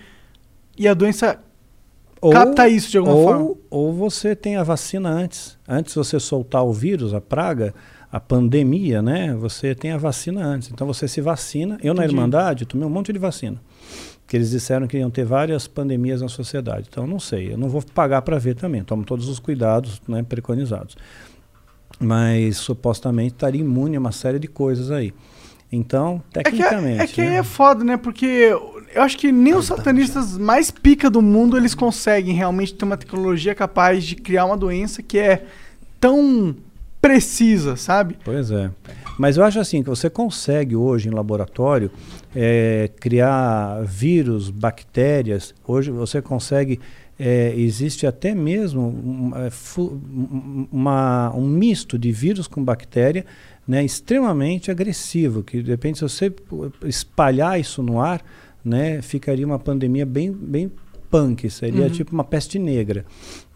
e 0.79 0.87
a 0.87 0.95
doença 0.95 1.41
capta 2.33 2.69
isso 2.69 2.93
de 2.93 2.99
alguma 2.99 3.17
ou, 3.17 3.25
forma. 3.25 3.55
Ou 3.71 3.93
você 3.93 4.37
tem 4.37 4.57
a 4.57 4.63
vacina 4.63 5.09
antes. 5.09 5.59
Antes 5.69 5.95
de 5.95 5.99
você 5.99 6.21
soltar 6.21 6.65
o 6.65 6.73
vírus, 6.73 7.13
a 7.13 7.21
praga, 7.21 7.75
a 8.11 8.19
pandemia, 8.19 9.03
né? 9.03 9.35
Você 9.35 9.75
tem 9.75 9.91
a 9.93 9.99
vacina 9.99 10.45
antes. 10.45 10.71
Então 10.71 10.87
você 10.87 11.07
se 11.07 11.21
vacina. 11.21 11.79
Eu 11.83 11.93
na 11.95 12.03
Entendi. 12.05 12.15
Irmandade 12.15 12.67
tomei 12.67 12.87
um 12.87 12.91
monte 12.91 13.13
de 13.13 13.19
vacina. 13.19 13.61
Que 14.27 14.37
eles 14.37 14.51
disseram 14.51 14.87
que 14.87 14.97
iam 14.99 15.11
ter 15.11 15.25
várias 15.25 15.67
pandemias 15.67 16.21
na 16.23 16.29
sociedade. 16.29 16.87
Então 16.91 17.07
não 17.07 17.21
sei. 17.21 17.53
Eu 17.53 17.59
não 17.59 17.69
vou 17.69 17.83
pagar 17.95 18.23
para 18.23 18.39
ver 18.39 18.55
também. 18.55 18.83
Tomo 18.83 19.05
todos 19.05 19.29
os 19.29 19.39
cuidados 19.39 20.01
né, 20.09 20.23
preconizados. 20.23 20.97
Mas 22.01 22.57
supostamente 22.59 23.35
estaria 23.35 23.61
imune 23.61 23.97
a 23.97 24.01
uma 24.01 24.13
série 24.13 24.39
de 24.39 24.47
coisas 24.49 24.91
aí. 24.91 25.13
Então, 25.71 26.23
É 26.35 26.43
que, 26.43 26.51
tecnicamente. 26.53 27.03
é, 27.03 27.07
que 27.07 27.21
aí 27.21 27.29
né? 27.29 27.37
é 27.37 27.43
foda, 27.43 27.85
né? 27.85 27.97
Porque 27.99 28.27
eu 28.95 29.03
acho 29.03 29.19
que 29.19 29.31
nem 29.31 29.55
os 29.55 29.67
satanistas 29.67 30.39
mais 30.39 30.71
pica 30.71 31.11
do 31.11 31.21
mundo 31.21 31.59
eles 31.59 31.75
conseguem 31.75 32.35
realmente 32.35 32.73
ter 32.73 32.87
uma 32.87 32.97
tecnologia 32.97 33.55
capaz 33.55 34.05
de 34.05 34.17
criar 34.17 34.47
uma 34.47 34.57
doença 34.57 35.03
que 35.03 35.19
é 35.19 35.45
tão 36.01 36.57
precisa, 37.01 37.77
sabe? 37.77 38.17
Pois 38.25 38.51
é. 38.51 38.71
Mas 39.19 39.37
eu 39.37 39.45
acho 39.45 39.59
assim 39.59 39.83
que 39.83 39.89
você 39.89 40.09
consegue 40.09 40.77
hoje 40.77 41.09
em 41.09 41.13
laboratório 41.13 41.91
eh, 42.35 42.91
criar 43.01 43.83
vírus, 43.85 44.51
bactérias. 44.51 45.55
Hoje 45.67 45.91
você 45.91 46.21
consegue. 46.23 46.79
eh, 47.21 47.53
existe 47.57 48.07
até 48.07 48.33
mesmo 48.33 48.81
um, 48.81 49.33
eh, 49.37 49.51
fu- 49.51 50.01
um- 50.15 50.69
uma- 50.71 51.35
um 51.35 51.49
misto 51.49 51.99
de 51.99 52.13
vírus 52.13 52.47
com 52.47 52.63
bactéria 52.63 53.27
né, 53.67 53.85
extremamente 53.85 54.71
agressivo. 54.71 55.43
Que 55.43 55.61
de 55.61 55.69
repente, 55.73 55.99
se 55.99 56.03
você 56.05 56.33
espalhar 56.85 57.59
isso 57.59 57.83
no 57.83 58.01
ar, 58.01 58.23
né, 58.65 59.03
ficaria 59.03 59.45
uma 59.45 59.59
pandemia 59.59 60.07
bem, 60.07 60.31
bem 60.31 60.71
punk. 61.11 61.49
Seria 61.51 61.85
Uhum. 61.85 61.91
tipo 61.91 62.13
uma 62.13 62.25
peste 62.25 62.59
negra. 62.59 63.05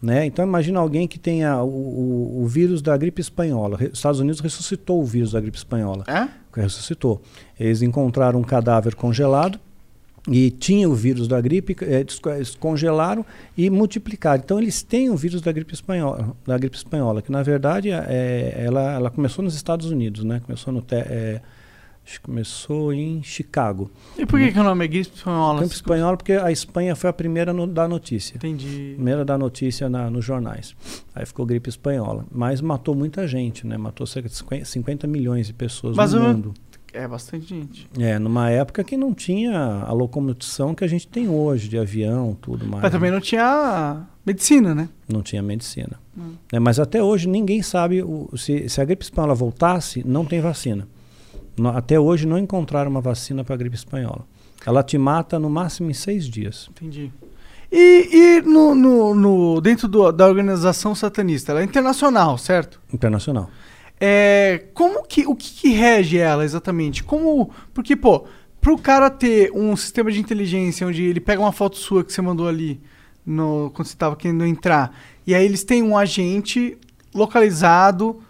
Né? 0.01 0.25
Então 0.25 0.45
imagina 0.45 0.79
alguém 0.79 1.07
que 1.07 1.17
tenha 1.19 1.61
o, 1.61 1.67
o- 1.67 2.43
o 2.43 2.47
vírus 2.47 2.81
da 2.81 2.95
gripe 2.97 3.21
espanhola. 3.21 3.77
Re- 3.77 3.91
Estados 3.93 4.19
Unidos 4.19 4.39
ressuscitou 4.39 5.01
o 5.01 5.05
vírus 5.05 5.31
da 5.31 5.39
gripe 5.41 5.57
espanhola. 5.57 6.03
É? 6.07 6.27
Ressuscitou. 6.59 7.21
Eles 7.59 7.81
encontraram 7.81 8.39
um 8.39 8.43
cadáver 8.43 8.95
congelado 8.95 9.59
e 10.29 10.49
tinha 10.51 10.87
o 10.89 10.93
vírus 10.95 11.27
da 11.27 11.41
gripe, 11.41 11.75
eh, 11.81 12.03
desco- 12.03 12.29
eles 12.29 12.55
congelaram 12.55 13.25
e 13.57 13.69
multiplicaram. 13.69 14.41
Então 14.43 14.57
eles 14.59 14.81
têm 14.81 15.09
o 15.09 15.17
vírus 15.17 15.41
da 15.41 15.51
gripe 15.51 15.73
espanhola, 15.73 16.33
da 16.47 16.57
gripe 16.57 16.77
espanhola, 16.77 17.21
que 17.21 17.29
na 17.31 17.43
verdade 17.43 17.89
é, 17.91 18.53
ela, 18.57 18.93
ela 18.93 19.09
começou 19.11 19.43
nos 19.43 19.53
Estados 19.53 19.87
Unidos, 19.91 20.23
né? 20.23 20.41
Começou 20.45 20.71
no 20.73 20.81
te- 20.81 20.95
eh, 20.95 21.41
acho 22.05 22.19
que 22.19 22.25
começou 22.25 22.91
em 22.93 23.21
Chicago. 23.23 23.89
E 24.17 24.25
por 24.25 24.39
que, 24.39 24.51
que 24.51 24.59
o 24.59 24.63
nome 24.63 24.85
é 24.85 24.87
gripe 24.87 25.15
espanhola? 25.15 25.59
Gripe 25.61 25.75
espanhola 25.75 26.17
porque 26.17 26.33
a 26.33 26.51
Espanha 26.51 26.95
foi 26.95 27.09
a 27.09 27.13
primeira 27.13 27.53
no, 27.53 27.65
da 27.65 27.87
notícia. 27.87 28.35
Entendi. 28.37 28.93
Primeira 28.95 29.23
da 29.23 29.37
notícia 29.37 29.89
na, 29.89 30.09
nos 30.09 30.23
jornais. 30.25 30.75
Aí 31.15 31.25
ficou 31.25 31.45
gripe 31.45 31.69
espanhola. 31.69 32.25
Mas 32.31 32.59
matou 32.61 32.93
muita 32.93 33.27
gente, 33.27 33.65
né? 33.65 33.77
Matou 33.77 34.05
cerca 34.05 34.27
de 34.29 34.35
50, 34.35 34.65
50 34.65 35.07
milhões 35.07 35.47
de 35.47 35.53
pessoas 35.53 35.95
Mas 35.95 36.13
no 36.13 36.19
eu- 36.19 36.33
mundo. 36.33 36.53
É 36.95 37.07
bastante 37.07 37.47
gente. 37.47 37.89
É, 37.97 38.19
numa 38.19 38.51
época 38.51 38.83
que 38.83 38.95
não 38.95 39.15
tinha 39.15 39.57
a 39.83 39.91
locomoção 39.91 40.75
que 40.75 40.83
a 40.83 40.87
gente 40.87 41.07
tem 41.07 41.27
hoje, 41.27 41.67
de 41.67 41.75
avião, 41.75 42.37
tudo 42.39 42.67
mais. 42.67 42.83
Mas 42.83 42.91
também 42.91 43.09
né? 43.09 43.15
não 43.15 43.21
tinha 43.21 44.05
medicina, 44.23 44.75
né? 44.75 44.87
Não 45.11 45.23
tinha 45.23 45.41
medicina. 45.41 45.99
Hum. 46.15 46.33
Né, 46.51 46.59
mas 46.59 46.79
até 46.79 47.01
hoje 47.01 47.27
ninguém 47.27 47.63
sabe 47.63 48.03
o- 48.03 48.29
se, 48.37 48.69
se 48.69 48.79
a 48.79 48.85
gripe 48.85 49.03
espanhola 49.03 49.33
voltasse, 49.33 50.03
não 50.07 50.23
tem 50.23 50.39
vacina. 50.39 50.87
Até 51.75 51.99
hoje 51.99 52.25
não 52.25 52.37
encontraram 52.37 52.89
uma 52.89 53.01
vacina 53.01 53.43
para 53.43 53.55
a 53.55 53.57
gripe 53.57 53.75
espanhola. 53.75 54.25
Ela 54.65 54.81
te 54.83 54.97
mata 54.97 55.37
no 55.37 55.49
máximo 55.49 55.89
em 55.89 55.93
seis 55.93 56.25
dias. 56.25 56.69
Entendi. 56.71 57.11
E, 57.71 58.09
e 58.11 58.41
no, 58.41 58.73
no- 58.75 59.15
no- 59.15 59.61
dentro 59.61 59.87
do- 59.87 60.11
da 60.11 60.27
organização 60.27 60.93
satanista, 60.95 61.51
ela 61.51 61.61
é 61.61 61.63
internacional, 61.63 62.37
certo? 62.37 62.79
Internacional. 62.93 63.49
É, 63.99 64.65
como 64.73 65.03
que, 65.07 65.25
o 65.27 65.35
que, 65.35 65.53
que 65.53 65.69
rege 65.69 66.17
ela 66.17 66.43
exatamente? 66.45 67.03
Como, 67.03 67.51
porque, 67.73 67.95
pô, 67.95 68.25
pro 68.61 68.77
cara 68.77 69.09
ter 69.09 69.51
um 69.53 69.75
sistema 69.75 70.11
de 70.11 70.19
inteligência 70.19 70.85
onde 70.87 71.03
ele 71.03 71.19
pega 71.19 71.41
uma 71.41 71.51
foto 71.51 71.77
sua 71.77 72.03
que 72.03 72.11
você 72.13 72.21
mandou 72.21 72.47
ali 72.47 72.81
no, 73.25 73.71
quando 73.73 73.87
você 73.87 73.95
tava 73.95 74.15
querendo 74.15 74.45
entrar, 74.45 74.95
e 75.25 75.33
aí 75.33 75.43
eles 75.45 75.63
têm 75.63 75.81
um 75.81 75.97
agente 75.97 76.77
localizado, 77.13 78.21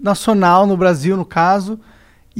nacional, 0.00 0.66
no 0.66 0.76
Brasil, 0.76 1.16
no 1.16 1.24
caso, 1.24 1.78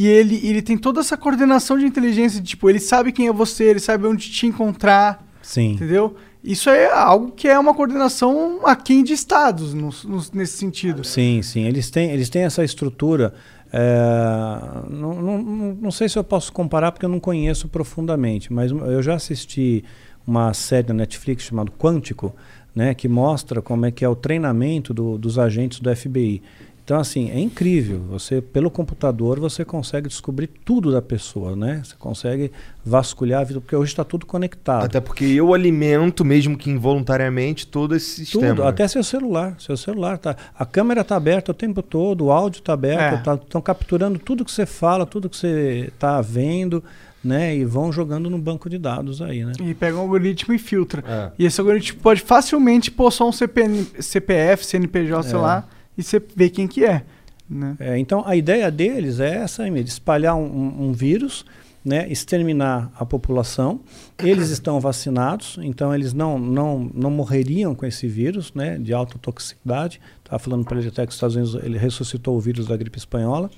e 0.00 0.06
ele, 0.06 0.40
ele 0.46 0.62
tem 0.62 0.78
toda 0.78 1.00
essa 1.00 1.16
coordenação 1.16 1.76
de 1.76 1.84
inteligência, 1.84 2.40
tipo, 2.40 2.70
ele 2.70 2.78
sabe 2.78 3.10
quem 3.10 3.26
é 3.26 3.32
você, 3.32 3.64
ele 3.64 3.80
sabe 3.80 4.06
onde 4.06 4.30
te 4.30 4.46
encontrar, 4.46 5.26
Sim. 5.42 5.72
entendeu? 5.72 6.14
Isso 6.44 6.70
é 6.70 6.90
algo 6.92 7.32
que 7.32 7.48
é 7.48 7.58
uma 7.58 7.74
coordenação 7.74 8.60
aquém 8.64 9.02
de 9.02 9.12
estados, 9.12 9.74
no- 9.74 9.90
no- 10.04 10.22
nesse 10.32 10.56
sentido. 10.56 11.02
Sim, 11.02 11.42
sim. 11.42 11.64
Eles 11.64 11.90
têm, 11.90 12.12
eles 12.12 12.28
têm 12.30 12.42
essa 12.44 12.62
estrutura 12.64 13.34
É, 13.70 14.88
não, 14.88 15.12
não, 15.14 15.42
não- 15.42 15.74
não 15.74 15.90
sei 15.90 16.08
se 16.08 16.18
eu 16.18 16.24
posso 16.24 16.50
comparar 16.50 16.90
porque 16.90 17.04
eu 17.04 17.08
não 17.10 17.20
conheço 17.20 17.68
profundamente, 17.68 18.50
mas 18.50 18.70
eu 18.70 19.02
já 19.02 19.14
assisti 19.14 19.84
uma 20.26 20.54
série 20.54 20.88
na 20.88 20.94
Netflix 20.94 21.42
chamada 21.44 21.70
Quântico, 21.78 22.34
né, 22.74 22.94
que 22.94 23.06
mostra 23.08 23.60
como 23.60 23.84
é 23.84 23.90
que 23.90 24.02
é 24.04 24.08
o 24.08 24.16
treinamento 24.16 24.94
do- 24.94 25.18
dos 25.18 25.38
agentes 25.38 25.80
do 25.80 25.94
FBI. 25.94 26.40
Então, 26.88 26.98
assim, 26.98 27.30
é 27.30 27.38
incrível. 27.38 28.00
Você, 28.08 28.40
pelo 28.40 28.70
computador, 28.70 29.38
você 29.38 29.62
consegue 29.62 30.08
descobrir 30.08 30.46
tudo 30.46 30.90
da 30.90 31.02
pessoa, 31.02 31.54
né? 31.54 31.82
Você 31.84 31.94
consegue 31.98 32.50
vasculhar 32.82 33.42
a 33.42 33.44
vida, 33.44 33.60
porque 33.60 33.76
hoje 33.76 33.92
está 33.92 34.02
tudo 34.04 34.24
conectado. 34.24 34.86
Até 34.86 34.98
porque 34.98 35.26
eu 35.26 35.52
alimento, 35.52 36.24
mesmo 36.24 36.56
que 36.56 36.70
involuntariamente, 36.70 37.66
todo 37.66 37.94
esse 37.94 38.24
sistema. 38.24 38.54
Tudo, 38.54 38.62
né? 38.62 38.68
até 38.70 38.88
seu 38.88 39.04
celular. 39.04 39.54
Seu 39.58 39.76
celular 39.76 40.16
tá. 40.16 40.34
A 40.58 40.64
câmera 40.64 41.04
tá 41.04 41.14
aberta 41.14 41.50
o 41.50 41.54
tempo 41.54 41.82
todo, 41.82 42.24
o 42.24 42.32
áudio 42.32 42.62
tá 42.62 42.72
aberto, 42.72 43.28
É. 43.28 43.34
estão 43.34 43.60
capturando 43.60 44.18
tudo 44.18 44.42
que 44.42 44.50
você 44.50 44.64
fala, 44.64 45.04
tudo 45.04 45.28
que 45.28 45.36
você 45.36 45.92
tá 45.98 46.22
vendo, 46.22 46.82
né? 47.22 47.54
E 47.54 47.66
vão 47.66 47.92
jogando 47.92 48.30
no 48.30 48.38
banco 48.38 48.70
de 48.70 48.78
dados 48.78 49.20
aí, 49.20 49.44
né? 49.44 49.52
E 49.60 49.74
pega 49.74 49.94
um 49.98 50.00
algoritmo 50.00 50.54
e 50.54 50.58
filtra. 50.58 51.04
É. 51.06 51.32
E 51.38 51.44
esse 51.44 51.60
algoritmo 51.60 52.00
pode 52.00 52.22
facilmente 52.22 52.90
pôr 52.90 53.10
só 53.12 53.28
um 53.28 53.32
CPN, 53.32 53.84
CPF, 54.00 54.64
CNPJ, 54.64 55.22
sei 55.24 55.34
É. 55.34 55.38
lá, 55.38 55.68
e 55.98 56.02
você 56.02 56.22
vê 56.34 56.48
quem 56.48 56.66
que 56.68 56.84
é. 56.84 57.02
Né? 57.50 57.76
É, 57.80 57.98
então 57.98 58.22
a 58.26 58.36
ideia 58.36 58.70
deles 58.70 59.20
é 59.20 59.36
essa 59.36 59.62
mesmo, 59.64 59.88
espalhar 59.88 60.36
um, 60.36 60.44
um- 60.44 60.88
um 60.88 60.92
vírus, 60.92 61.44
né, 61.84 62.06
exterminar 62.10 62.92
a 62.98 63.06
população. 63.06 63.80
Eles 64.22 64.50
estão 64.50 64.78
vacinados, 64.78 65.58
então 65.62 65.94
eles 65.94 66.12
não, 66.12 66.38
não, 66.38 66.90
não 66.94 67.10
morreriam 67.10 67.74
com 67.74 67.86
esse 67.86 68.06
vírus 68.06 68.52
né, 68.54 68.76
de 68.78 68.92
alta 68.92 69.18
toxicidade. 69.18 69.98
Estava 70.22 70.38
falando 70.38 70.64
para 70.66 70.78
ele 70.78 70.88
até 70.88 71.04
que 71.06 71.10
os 71.10 71.14
Estados 71.16 71.36
Unidos 71.36 71.54
ele 71.64 71.78
ressuscitou 71.78 72.36
o 72.36 72.40
vírus 72.40 72.66
da 72.66 72.76
gripe 72.76 72.98
espanhola. 72.98 73.50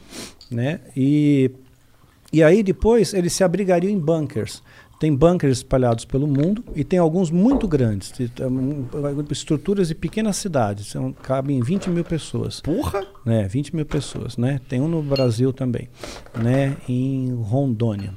Né, 0.51 0.81
e, 0.97 1.51
e 2.33 2.43
aí 2.45 2.63
depois 2.63 3.13
eles 3.15 3.33
se 3.33 3.43
abrigariam 3.43 3.91
em 3.93 3.99
bunkers. 3.99 4.63
Tem 5.01 5.17
bunkers 5.17 5.59
espalhados 5.59 6.05
pelo 6.05 6.27
mundo 6.27 6.63
e 6.77 6.85
tem 6.85 6.99
alguns 6.99 7.31
muito 7.31 7.67
grandes, 7.67 8.13
de- 8.13 8.31
um, 8.45 8.85
estruturas 9.31 9.89
de 9.89 9.95
pequenas 9.95 10.37
cidades, 10.37 10.89
são, 10.89 11.11
cabem 11.13 11.61
20 11.63 11.89
mil 11.89 12.05
pessoas. 12.05 12.61
Porra! 12.61 13.03
né, 13.25 13.49
20 13.49 13.75
mil 13.75 13.87
pessoas, 13.87 14.37
né? 14.37 14.61
Tem 14.69 14.79
um 14.81 14.87
no 14.89 15.03
Brasil 15.03 15.53
também, 15.55 15.89
né? 16.39 16.77
Em 16.87 17.33
Rondônia, 17.35 18.13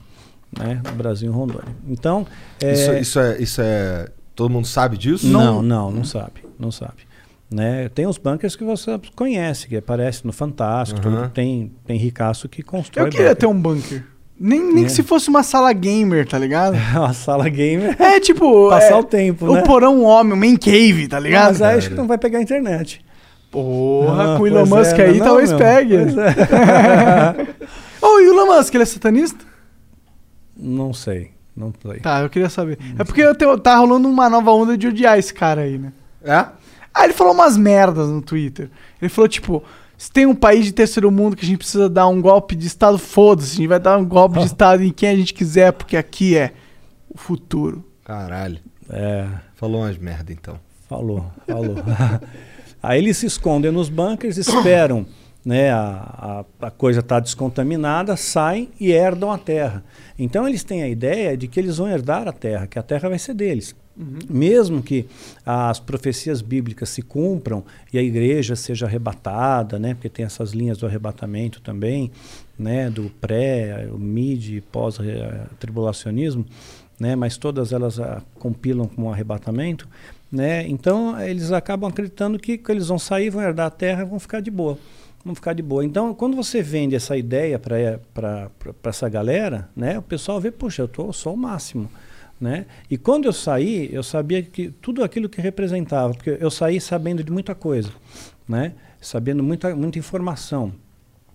né? 0.58 0.82
No 0.86 0.92
Brasil, 0.98 1.30
em 1.32 1.34
Rondônia. 1.34 1.74
Então, 1.88 2.28
é, 2.62 2.74
Isso, 2.74 2.94
isso 2.94 3.20
é, 3.20 3.42
isso 3.42 3.62
é. 3.62 4.10
Todo 4.36 4.52
mundo 4.52 4.68
sabe 4.68 4.98
disso? 4.98 5.28
não, 5.28 5.62
não, 5.62 5.90
não 5.90 6.04
sabe, 6.04 6.42
não 6.60 6.70
sabe. 6.72 7.04
Né? 7.52 7.88
Tem 7.90 8.08
os 8.08 8.18
bunkers 8.18 8.56
que 8.56 8.64
você 8.64 9.00
conhece, 9.16 9.68
que 9.68 9.78
aparece 9.78 10.26
no 10.26 10.34
Fantástico, 10.34 11.00
tudo. 11.00 11.30
tem 11.30 11.72
tem 11.86 11.98
ricaço 11.98 12.50
que 12.50 12.62
constrói. 12.64 13.06
Eu 13.08 13.12
queria 13.12 13.28
bunker. 13.28 13.40
ter 13.40 13.46
um 13.46 13.62
bunker. 13.62 14.06
Nem, 14.40 14.62
nem 14.74 14.84
É. 14.84 14.88
que 14.88 14.92
se 14.92 15.04
fosse 15.04 15.30
uma 15.30 15.44
sala 15.44 15.72
gamer, 15.74 16.28
tá 16.28 16.38
ligado? 16.38 16.76
uma 16.96 17.14
sala 17.14 17.48
gamer. 17.50 17.96
É 18.02 18.20
tipo. 18.20 18.70
Passar 18.70 18.94
é, 18.94 18.96
o 18.96 19.04
tempo, 19.04 19.46
O 19.46 19.54
né? 19.56 19.62
porão 19.62 20.02
homem, 20.04 20.34
o 20.34 20.38
main 20.38 20.56
cave, 20.58 21.08
tá 21.08 21.20
ligado? 21.20 21.48
Mas 21.50 21.62
aí 21.62 21.78
acho 21.78 21.90
que 21.90 21.96
não 21.96 22.08
vai 22.08 22.18
pegar 22.18 22.40
a 22.40 22.42
internet. 22.42 23.04
Porra, 23.52 24.34
Ah, 24.34 24.38
com 24.38 24.44
o 24.44 24.48
Elon 24.48 24.66
pois 24.68 24.88
Musk 24.88 25.00
é, 25.00 25.04
aí 25.06 25.18
não, 25.20 25.26
talvez 25.28 25.50
meu. 25.52 25.60
pegue. 25.60 25.96
É. 25.96 26.06
Ô, 28.06 28.20
e 28.20 28.28
o 28.28 28.34
Elon 28.34 28.48
Musk, 28.58 28.74
ele 28.74 28.84
é 28.84 28.86
satanista? 28.86 29.46
Não 30.58 30.94
sei, 30.94 31.32
não 31.56 31.72
sei. 31.82 32.00
Tá, 32.00 32.22
eu 32.22 32.30
queria 32.30 32.50
saber. 32.50 32.78
É 32.98 33.04
porque 33.04 33.22
eu 33.22 33.36
tenho- 33.36 33.58
tá 33.60 33.76
rolando 33.76 34.08
uma 34.10 34.30
nova 34.30 34.52
onda 34.52 34.76
de 34.78 34.88
odiar 34.88 35.18
esse 35.20 35.34
cara 35.34 35.62
aí, 35.62 35.78
né? 35.78 35.94
É? 36.24 36.46
Ah, 36.94 37.04
ele 37.06 37.14
falou 37.14 37.34
umas 37.34 37.56
merdas 37.58 38.08
no 38.10 38.22
Twitter. 38.22 38.70
Ele 39.02 39.10
falou, 39.10 39.28
tipo, 39.28 39.64
se 39.98 40.12
tem 40.12 40.26
um 40.26 40.36
país 40.36 40.66
de 40.66 40.72
terceiro 40.72 41.12
mundo 41.12 41.36
que 41.36 41.46
a 41.46 41.48
gente 41.48 41.60
precisa 41.60 41.90
dar 41.90 42.08
um 42.08 42.22
golpe 42.22 42.56
de 42.56 42.68
Estado, 42.68 42.98
foda-se. 42.98 43.54
A 43.54 43.56
gente 43.58 43.68
vai 43.68 43.80
dar 43.80 43.98
um 43.98 44.06
golpe 44.06 44.40
de 44.40 44.46
Estado 44.48 44.84
em 44.84 44.92
quem 44.92 45.10
a 45.10 45.16
gente 45.16 45.34
quiser, 45.34 45.72
porque 45.72 45.96
aqui 45.96 46.36
é 46.36 46.54
o 47.10 47.18
futuro. 47.18 47.84
Caralho. 48.04 48.60
É. 48.90 49.28
Falou 49.56 49.82
umas 49.82 49.98
merda 49.98 50.32
então. 50.32 50.60
Falou, 50.90 51.26
falou. 51.48 51.78
Aí 52.84 53.00
eles 53.00 53.18
se 53.18 53.26
escondem 53.26 53.72
nos 53.72 53.88
bunkers, 53.88 54.38
esperam 54.38 55.06
né, 55.46 55.72
a, 55.72 56.44
a, 56.62 56.68
a 56.68 56.72
coisa 56.72 57.00
estar 57.00 57.22
descontaminada, 57.22 58.18
saem 58.18 58.70
e 58.78 58.92
herdam 58.92 59.32
a 59.32 59.38
terra. 59.38 59.84
Então 60.20 60.48
eles 60.48 60.64
têm 60.64 60.84
a 60.84 60.90
ideia 60.90 61.38
de 61.38 61.48
que 61.48 61.60
eles 61.60 61.78
vão 61.78 61.90
herdar 61.90 62.28
a 62.28 62.34
terra, 62.34 62.68
que 62.68 62.78
a 62.78 62.84
terra 62.84 63.08
vai 63.08 63.20
ser 63.20 63.34
deles. 63.34 63.74
Mesmo 63.96 64.82
que 64.82 65.06
as 65.46 65.80
profecias 65.80 66.42
bíblicas 66.42 66.90
se 66.90 67.04
cumpram 67.04 67.64
e 67.92 68.00
a 68.00 68.02
igreja 68.02 68.56
seja 68.56 68.88
arrebatada, 68.88 69.78
né, 69.78 69.94
porque 69.94 70.10
tem 70.10 70.26
essas 70.26 70.52
linhas 70.52 70.80
do 70.80 70.88
arrebatamento 70.88 71.62
também, 71.62 72.12
né, 72.58 72.90
do 72.90 73.12
pré, 73.22 73.88
o 73.94 74.00
mid 74.00 74.50
e 74.50 74.62
pós-tribulacionismo, 74.62 76.44
né, 77.00 77.16
mas 77.16 77.38
todas 77.38 77.72
elas 77.72 78.00
ah, 78.00 78.22
compilam 78.40 78.88
como 78.88 79.08
um 79.08 79.12
arrebatamento, 79.12 79.88
né? 80.32 80.68
Então 80.68 81.20
eles 81.22 81.52
acabam 81.52 81.88
acreditando 81.90 82.40
que, 82.40 82.58
que 82.58 82.72
eles 82.72 82.88
vão 82.88 82.98
sair, 82.98 83.30
vão 83.30 83.44
herdar 83.44 83.68
a 83.68 83.70
terra 83.70 84.02
e 84.02 84.06
vão 84.06 84.20
ficar 84.20 84.40
de 84.40 84.50
boa. 84.50 84.80
Vão 85.24 85.36
ficar 85.36 85.54
de 85.54 85.62
boa. 85.62 85.86
Então, 85.86 86.14
quando 86.14 86.36
você 86.36 86.62
vende 86.62 86.96
essa 86.96 87.16
ideia 87.16 87.60
para 87.60 88.50
essa 88.84 89.08
galera, 89.08 89.70
né, 89.76 90.00
o 90.00 90.02
pessoal 90.02 90.42
vê, 90.42 90.52
puxa, 90.52 90.82
eu 90.82 90.88
tô, 90.88 91.14
sou 91.14 91.36
o 91.36 91.38
máximo. 91.38 91.90
Né? 92.44 92.66
E 92.92 92.98
quando 92.98 93.24
eu 93.24 93.32
saí, 93.32 93.90
eu 93.94 94.04
sabia 94.04 94.44
que 94.44 94.70
tudo 94.82 95.02
aquilo 95.02 95.30
que 95.30 95.40
representava, 95.40 96.14
porque 96.14 96.38
eu 96.42 96.52
saí 96.52 96.82
sabendo 96.82 97.24
de 97.24 97.32
muita 97.32 97.56
coisa, 97.56 97.90
né? 98.46 98.74
sabendo 99.00 99.42
muita, 99.42 99.74
muita 99.74 99.98
informação. 99.98 100.74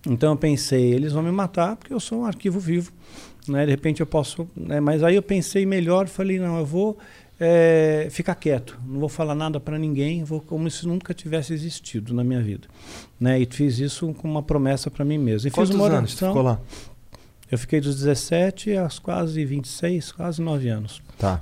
Então 0.07 0.33
eu 0.33 0.37
pensei, 0.37 0.93
eles 0.93 1.11
vão 1.11 1.23
me 1.23 1.31
matar 1.31 1.77
porque 1.77 1.91
eu 1.91 1.99
sou 1.99 2.19
um 2.19 2.25
arquivo 2.25 2.59
vivo, 2.59 2.91
né? 3.47 3.65
De 3.65 3.71
repente 3.71 4.01
eu 4.01 4.05
posso, 4.05 4.47
né? 4.55 4.79
mas 4.79 5.01
aí 5.01 5.15
eu 5.15 5.23
pensei 5.23 5.65
melhor, 5.65 6.07
falei 6.07 6.37
não, 6.37 6.59
eu 6.59 6.65
vou 6.65 6.95
é, 7.39 8.07
ficar 8.11 8.35
quieto, 8.35 8.79
não 8.85 8.99
vou 8.99 9.09
falar 9.09 9.33
nada 9.33 9.59
para 9.59 9.79
ninguém, 9.79 10.23
vou 10.23 10.39
como 10.39 10.69
se 10.69 10.87
nunca 10.87 11.11
tivesse 11.11 11.53
existido 11.53 12.13
na 12.13 12.23
minha 12.23 12.41
vida, 12.41 12.67
né? 13.19 13.39
E 13.39 13.47
fiz 13.49 13.79
isso 13.79 14.13
com 14.13 14.29
uma 14.29 14.43
promessa 14.43 14.91
para 14.91 15.03
mim 15.03 15.17
mesmo. 15.17 15.47
E 15.47 15.51
Quantos 15.51 15.71
fiz 15.71 15.79
uma 15.79 15.87
anos 15.87 16.11
oração. 16.11 16.29
ficou 16.29 16.43
lá? 16.43 16.59
Eu 17.51 17.57
fiquei 17.57 17.81
dos 17.81 17.95
17 17.95 18.77
aos 18.77 18.99
quase 18.99 19.43
26, 19.43 20.11
quase 20.11 20.41
9 20.41 20.69
anos. 20.69 21.01
Tá. 21.17 21.41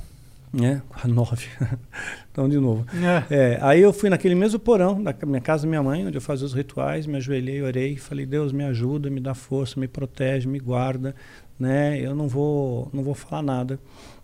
Né? 0.54 0.82
Quase 0.88 1.08
9. 1.10 1.48
então, 2.32 2.48
de 2.48 2.58
novo. 2.58 2.86
É. 3.30 3.36
É, 3.36 3.60
aí 3.62 3.82
eu 3.82 3.92
fui 3.92 4.10
naquele 4.10 4.34
mesmo 4.34 4.58
porão 4.60 5.04
da 5.04 5.14
minha 5.26 5.42
casa 5.42 5.64
da 5.64 5.70
minha 5.70 5.84
mãe, 5.84 6.08
onde 6.08 6.18
eu 6.18 6.22
fazia 6.22 6.46
os 6.46 6.54
rituais, 6.54 7.06
me 7.06 7.18
ajoelhei, 7.18 7.62
orei 7.62 7.98
falei: 7.98 8.26
Deus, 8.26 8.54
me 8.54 8.64
ajuda, 8.64 9.10
me 9.10 9.20
dá 9.20 9.34
força, 9.34 9.80
me 9.80 9.88
protege, 9.88 10.48
me 10.48 10.60
guarda. 10.60 11.14
Né? 11.60 12.00
Eu 12.00 12.16
não 12.16 12.28
vou, 12.28 12.90
não 12.94 13.04
vou 13.04 13.14
falar 13.14 13.42
nada. 13.42 13.80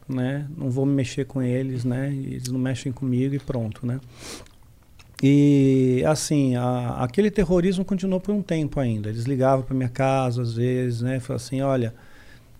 Né? 0.08 0.48
Não 0.58 0.70
vou 0.70 0.86
me 0.86 0.94
mexer 0.94 1.26
com 1.26 1.42
eles, 1.42 1.86
né? 1.86 2.14
Eles 2.14 2.50
não 2.50 2.60
mexem 2.60 2.92
comigo 2.92 3.36
e 3.36 3.40
pronto, 3.40 3.86
né? 3.86 4.00
E 5.26 6.04
assim, 6.06 6.54
a, 6.58 6.98
aquele 7.00 7.32
terrorismo 7.32 7.86
continuou 7.86 8.20
por 8.20 8.36
um 8.36 8.42
tempo 8.42 8.78
ainda. 8.78 9.08
Eles 9.08 9.24
ligavam 9.24 9.64
para 9.64 9.74
minha 9.74 9.88
casa 9.88 10.42
às 10.42 10.54
vezes, 10.56 11.02
né? 11.02 11.18
Falavam 11.22 11.36
assim, 11.46 11.62
olha, 11.62 11.96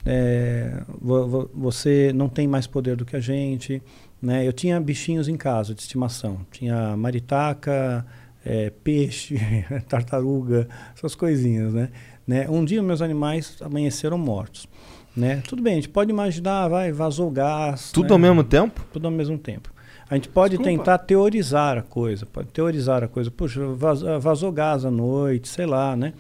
é, 0.06 0.82
vo- 1.02 1.28
vo- 1.28 1.52
você 1.54 2.14
não 2.16 2.30
tem 2.30 2.48
mais 2.48 2.66
poder 2.66 2.96
do 2.96 3.04
que 3.04 3.18
a 3.18 3.20
gente, 3.20 3.82
né? 4.22 4.48
Eu 4.48 4.54
tinha 4.54 4.80
bichinhos 4.80 5.28
em 5.28 5.36
casa 5.36 5.76
de 5.76 5.82
estimação, 5.82 6.40
tinha 6.52 6.96
maritaca, 6.96 8.06
é, 8.46 8.70
peixe, 8.70 9.36
tartaruga, 9.90 10.66
essas 10.96 11.16
coisinhas, 11.16 11.74
né? 11.74 11.90
né? 12.26 12.48
Um 12.50 12.64
dia 12.64 12.82
meus 12.82 13.02
animais 13.02 13.58
amanheceram 13.60 14.18
mortos, 14.18 14.68
né? 15.14 15.44
Tudo 15.50 15.62
bem, 15.62 15.74
a 15.74 15.76
gente 15.76 15.90
pode 15.90 16.12
imaginar, 16.12 16.70
vai, 16.70 16.94
vazou 16.94 17.30
gás, 17.30 17.92
Tudo 17.92 18.06
né? 18.08 18.12
ao 18.14 18.20
mesmo 18.20 18.42
tempo? 18.42 18.86
tudo 18.94 19.06
ao 19.06 19.12
mesmo 19.12 19.38
tempo. 19.38 19.70
A 20.10 20.16
gente 20.16 20.30
pode 20.30 20.58
Desculpa. 20.58 20.78
tentar 20.84 20.98
teorizar 21.00 21.78
a 21.78 21.82
coisa, 21.82 22.26
pode 22.26 22.50
teorizar 22.50 23.04
a 23.04 23.08
coisa. 23.08 23.32
Puxa, 23.32 23.66
vaz- 23.68 24.04
ah, 24.04 24.20
vazou 24.20 24.52
gás 24.52 24.86
à 24.86 24.92
noite, 24.92 25.48
sei 25.48 25.66
lá, 25.66 25.96
né? 25.96 26.14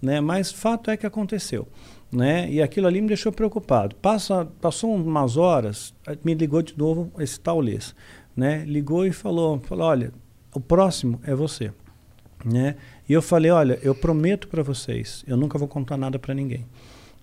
né? 0.00 0.20
Mas 0.20 0.52
fato 0.52 0.90
é 0.90 0.96
que 0.96 1.06
aconteceu. 1.06 1.66
Né? 2.10 2.50
E 2.50 2.60
aquilo 2.60 2.86
ali 2.86 3.00
me 3.00 3.08
deixou 3.08 3.32
preocupado. 3.32 3.96
Passa, 3.96 4.44
passou 4.60 4.94
umas 4.94 5.38
horas, 5.38 5.94
eh, 6.06 6.16
me 6.22 6.34
ligou 6.34 6.60
de 6.60 6.76
novo 6.76 7.10
esse 7.18 7.40
tal 7.40 7.58
Lês, 7.58 7.94
né? 8.36 8.64
Ligou 8.66 9.06
e 9.06 9.12
falou, 9.12 9.58
falou, 9.60 9.86
olha, 9.86 10.12
o 10.54 10.60
próximo 10.60 11.18
é 11.24 11.34
você, 11.34 11.72
né? 12.44 12.76
E 13.08 13.14
eu 13.14 13.22
falei, 13.22 13.50
olha, 13.50 13.78
eu 13.82 13.94
prometo 13.94 14.46
para 14.46 14.62
vocês, 14.62 15.24
eu 15.26 15.38
nunca 15.38 15.56
vou 15.58 15.66
contar 15.66 15.96
nada 15.96 16.18
para 16.18 16.34
ninguém. 16.34 16.66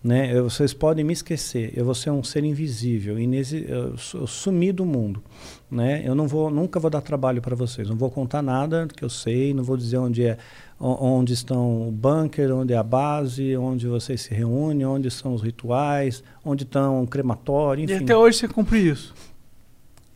Né? 0.01 0.31
Eu- 0.33 0.49
vocês 0.49 0.73
podem 0.73 1.03
me 1.03 1.11
esquecer, 1.11 1.73
eu 1.75 1.83
vou 1.83 1.93
ser 1.93 2.09
um 2.09 2.23
ser 2.23 2.43
invisível, 2.45 3.19
inexi 3.19 3.65
eu, 3.67 3.95
eu 4.13 4.27
sumi 4.27 4.71
do 4.71 4.85
mundo. 4.85 5.21
Né? 5.69 6.01
Eu 6.05 6.15
não 6.15 6.25
vou, 6.25 6.49
nunca 6.49 6.79
vou 6.79 6.89
dar 6.89 7.01
trabalho 7.01 7.41
para 7.41 7.53
vocês, 7.55 7.89
não 7.89 7.97
vou 7.97 8.09
contar 8.09 8.41
nada 8.41 8.87
que 8.95 9.03
eu 9.03 9.09
sei, 9.09 9.53
não 9.53 9.63
vou 9.63 9.75
dizer 9.75 9.97
onde 9.97 10.23
é, 10.25 10.37
onde 10.79 11.33
estão 11.33 11.87
o 11.89 11.91
bunker, 11.91 12.49
onde 12.55 12.73
é 12.73 12.77
a 12.77 12.83
base, 12.83 13.57
onde 13.57 13.87
vocês 13.87 14.21
se 14.21 14.33
reúnem, 14.33 14.85
onde 14.85 15.11
são 15.11 15.33
os 15.33 15.41
rituais, 15.41 16.23
onde 16.45 16.63
estão 16.63 17.03
o 17.03 17.07
crematório, 17.07 17.81
E 17.81 17.83
enfim. 17.93 18.03
até 18.05 18.15
hoje 18.15 18.37
você 18.37 18.47
cumpre 18.47 18.79
isso. 18.79 19.13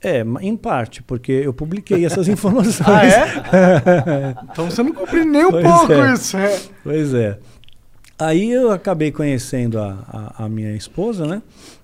É, 0.01 0.21
em 0.41 0.55
parte, 0.57 1.01
porque 1.03 1.31
eu 1.31 1.53
publiquei 1.53 2.05
essas 2.05 2.27
informações. 2.29 2.87
Ah, 2.87 3.05
é? 3.05 4.35
Então 4.51 4.69
você 4.71 4.81
não 4.81 4.93
cumpre 4.93 5.23
nem 5.25 5.45
um 5.45 5.51
Pois 5.51 5.63
pouco 5.65 5.93
é. 5.93 6.13
isso. 6.13 6.37
É. 6.37 6.61
Pois 6.83 7.13
é. 7.13 7.37
Aí 8.17 8.51
eu 8.51 8.71
acabei 8.71 9.11
conhecendo 9.11 9.79
a, 9.79 10.33
a, 10.37 10.45
a 10.45 10.49
minha 10.49 10.75
esposa, 10.75 11.25
né? 11.25 11.41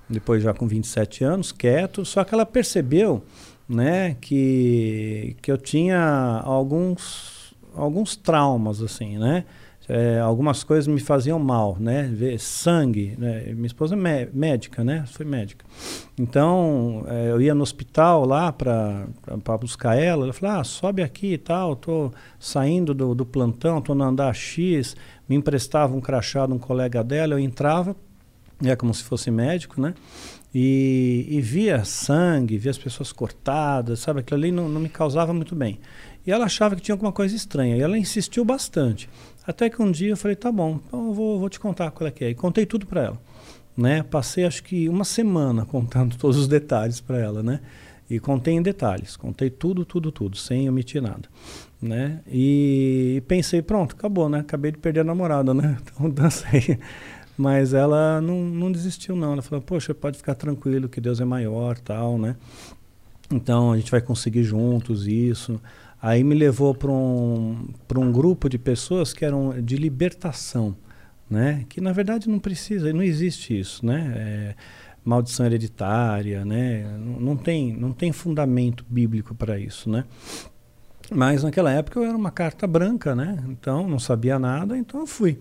Depois 0.10 0.42
já 0.44 0.54
com 0.54 0.68
27 0.68 1.24
anos, 1.24 1.52
quieto, 1.52 2.04
só 2.06 2.24
que 2.24 2.34
ela 2.34 2.46
percebeu, 2.46 3.24
né, 3.68 4.16
que, 4.20 5.36
que 5.42 5.52
eu 5.52 5.58
tinha 5.58 6.42
alguns, 6.44 7.54
alguns 7.76 8.16
traumas, 8.16 8.82
assim, 8.82 9.20
né? 9.20 9.46
É, 9.92 10.20
algumas 10.20 10.64
coisas 10.64 10.86
me 10.86 11.00
faziam 11.00 11.40
mal, 11.40 11.76
né? 11.80 12.04
Ver 12.04 12.40
sangue, 12.40 13.16
né? 13.18 13.46
Minha 13.56 13.66
esposa 13.66 13.96
é 13.96 14.30
médica, 14.32 14.84
né? 14.84 15.04
Foi 15.08 15.26
médica. 15.26 15.66
Então, 16.16 17.04
é, 17.08 17.32
eu 17.32 17.42
ia 17.42 17.56
no 17.56 17.64
hospital 17.64 18.24
lá 18.24 18.52
para 18.54 19.08
buscar 19.60 19.98
ela. 19.98 20.26
Ela 20.26 20.34
falou: 20.34 20.58
ah, 20.58 20.64
sobe 20.64 21.02
aqui 21.02 21.34
e 21.34 21.38
tal. 21.40 21.76
Tô 21.76 22.12
saindo 22.40 22.94
do, 22.94 23.16
do 23.16 23.26
plantão, 23.26 23.82
tô 23.82 23.96
no 23.96 24.04
andar 24.04 24.32
X. 24.36 24.96
Me 25.28 25.36
emprestava 25.36 25.96
um 25.96 26.02
crachá 26.02 26.46
de 26.46 26.54
um 26.54 26.60
colega 26.60 27.04
dela. 27.04 27.34
Eu 27.34 27.40
entrava, 27.40 27.96
é 28.64 28.76
como 28.76 28.94
se 28.94 29.04
fosse 29.04 29.32
médico, 29.32 29.82
né? 29.82 29.96
E, 30.54 31.26
e 31.30 31.42
via 31.42 31.84
sangue, 31.84 32.60
via 32.60 32.72
as 32.72 32.78
pessoas 32.78 33.12
cortadas, 33.12 34.00
sabe? 34.02 34.20
Aquilo 34.20 34.40
ali 34.40 34.52
não, 34.52 34.70
não 34.70 34.82
me 34.82 34.90
causava 34.90 35.34
muito 35.34 35.56
bem. 35.56 35.80
E 36.28 36.32
ela 36.32 36.46
achava 36.46 36.76
que 36.76 36.82
tinha 36.82 36.94
alguma 36.94 37.12
coisa 37.12 37.36
estranha. 37.36 37.76
E 37.76 37.82
ela 37.82 37.98
insistiu 37.98 38.46
bastante. 38.46 39.10
Até 39.50 39.68
que 39.68 39.82
um 39.82 39.92
dia 39.92 40.12
eu 40.12 40.18
falei, 40.18 40.36
tá 40.36 40.52
bom, 40.52 40.80
então 40.86 41.08
eu 41.08 41.14
vou, 41.16 41.40
vou 41.40 41.50
te 41.50 41.60
contar 41.60 41.90
qual 41.90 42.08
é 42.08 42.12
que 42.12 42.24
é. 42.24 42.30
E 42.30 42.36
contei 42.36 42.68
tudo 42.68 42.86
para 42.86 43.06
ela. 43.06 43.22
Né? 43.76 44.04
Passei 44.04 44.46
acho 44.46 44.62
que 44.62 44.88
uma 44.88 45.04
semana 45.04 45.66
contando 45.66 46.16
todos 46.18 46.38
os 46.38 46.48
detalhes 46.48 47.02
para 47.02 47.18
ela, 47.18 47.42
né? 47.42 47.60
E 48.08 48.20
contei 48.20 48.54
em 48.54 48.62
detalhes, 48.62 49.18
contei 49.18 49.50
tudo, 49.50 49.84
tudo, 49.86 50.12
tudo, 50.12 50.38
sem 50.38 50.70
omitir 50.70 51.02
nada, 51.02 51.28
né? 51.82 52.20
E 52.28 53.24
pensei, 53.28 53.64
pronto, 53.64 53.96
acabou, 53.96 54.30
né? 54.30 54.42
Acabei 54.42 54.72
de 54.72 54.78
perder 54.78 55.00
a 55.00 55.04
namorada, 55.04 55.52
né? 55.52 55.80
Então 55.82 56.08
dancei. 56.12 56.78
Mas 57.36 57.74
ela 57.74 58.22
não, 58.22 58.44
não 58.44 58.72
desistiu 58.72 59.16
não, 59.16 59.34
ela 59.34 59.42
falou, 59.42 59.64
poxa, 59.64 59.96
pode 59.96 60.18
ficar 60.18 60.36
tranquilo 60.36 60.88
que 60.88 61.02
Deus 61.02 61.20
é 61.20 61.26
maior, 61.26 61.80
tal, 61.80 62.20
né? 62.20 62.36
Então 63.32 63.72
a 63.72 63.78
gente 63.78 63.90
vai 63.90 64.02
conseguir 64.02 64.44
juntos 64.44 65.08
isso. 65.08 65.60
Aí 66.02 66.24
me 66.24 66.34
levou 66.34 66.74
para 66.74 66.90
um, 66.90 67.68
um 67.98 68.12
grupo 68.12 68.48
de 68.48 68.58
pessoas 68.58 69.12
que 69.14 69.26
eram 69.26 69.62
de 69.62 69.76
libertação, 69.76 70.76
né? 71.30 71.66
Que 71.68 71.82
na 71.82 71.92
verdade 71.92 72.30
não 72.30 72.40
precisa, 72.40 72.92
não 72.94 73.04
existe 73.04 73.60
isso, 73.60 73.86
né? 73.86 74.14
É, 74.16 74.56
maldição 75.04 75.46
hereditária, 75.46 76.46
né? 76.46 76.86
Não, 76.98 77.20
não, 77.20 77.36
tem, 77.38 77.74
não 77.74 77.92
tem 77.92 78.12
fundamento 78.12 78.86
bíblico 78.90 79.36
para 79.36 79.60
isso, 79.60 79.90
né? 79.90 80.06
Mas 81.12 81.44
naquela 81.44 81.72
época 81.72 82.00
eu 82.00 82.06
era 82.06 82.16
uma 82.16 82.32
carta 82.32 82.68
branca, 82.68 83.16
né? 83.16 83.44
Então 83.50 83.88
não 83.88 84.00
sabia 84.00 84.38
nada, 84.38 84.78
então 84.78 85.02
eu 85.02 85.08
fui, 85.08 85.40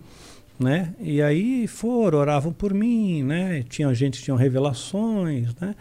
né? 0.58 0.94
E 0.98 1.20
aí 1.22 1.66
foram, 1.66 2.18
oravam 2.18 2.52
por 2.52 2.72
mim, 2.72 3.22
né? 3.22 3.62
Tinha 3.68 3.92
gente 3.94 4.22
tinha 4.22 4.36
revelações, 4.36 5.54
né? 5.60 5.74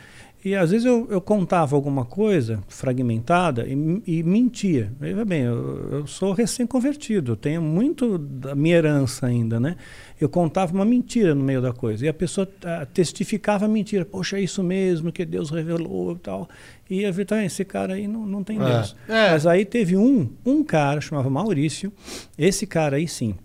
E 0.47 0.55
às 0.55 0.71
vezes 0.71 0.85
eu, 0.85 1.05
eu 1.09 1.19
contava 1.19 1.75
alguma 1.75 2.05
coisa 2.05 2.63
fragmentada 2.69 3.67
e, 3.67 4.01
e 4.07 4.23
mentia. 4.23 4.93
Veja 4.97 5.25
bem, 5.25 5.41
eu, 5.41 5.89
eu 5.91 6.07
sou 6.07 6.31
recém-convertido, 6.31 7.35
tenho 7.35 7.61
muito 7.61 8.17
da 8.17 8.55
minha 8.55 8.77
herança 8.77 9.25
ainda, 9.25 9.59
né? 9.59 9.75
Eu 10.17 10.29
contava 10.29 10.73
uma 10.73 10.85
mentira 10.85 11.35
no 11.35 11.43
meio 11.43 11.61
da 11.61 11.73
coisa 11.73 12.05
e 12.05 12.07
a 12.07 12.13
pessoa 12.13 12.47
uh, 12.47 12.85
testificava 12.93 13.65
a 13.65 13.67
mentira. 13.67 14.05
Poxa, 14.05 14.37
é 14.37 14.41
isso 14.41 14.63
mesmo 14.63 15.11
que 15.11 15.25
Deus 15.25 15.49
revelou 15.49 16.13
e 16.13 16.19
tal. 16.19 16.47
E 16.89 17.05
a 17.05 17.11
verdade, 17.11 17.45
esse 17.45 17.65
cara 17.65 17.95
aí 17.95 18.07
não, 18.07 18.25
não 18.25 18.41
tem 18.41 18.57
é. 18.61 18.63
Deus. 18.63 18.95
É. 19.09 19.31
Mas 19.31 19.45
aí 19.45 19.65
teve 19.65 19.97
um, 19.97 20.29
um 20.45 20.63
cara, 20.63 21.01
chamava 21.01 21.29
Maurício, 21.29 21.91
esse 22.37 22.65
cara 22.65 22.95
aí 22.95 23.05
sim. 23.05 23.35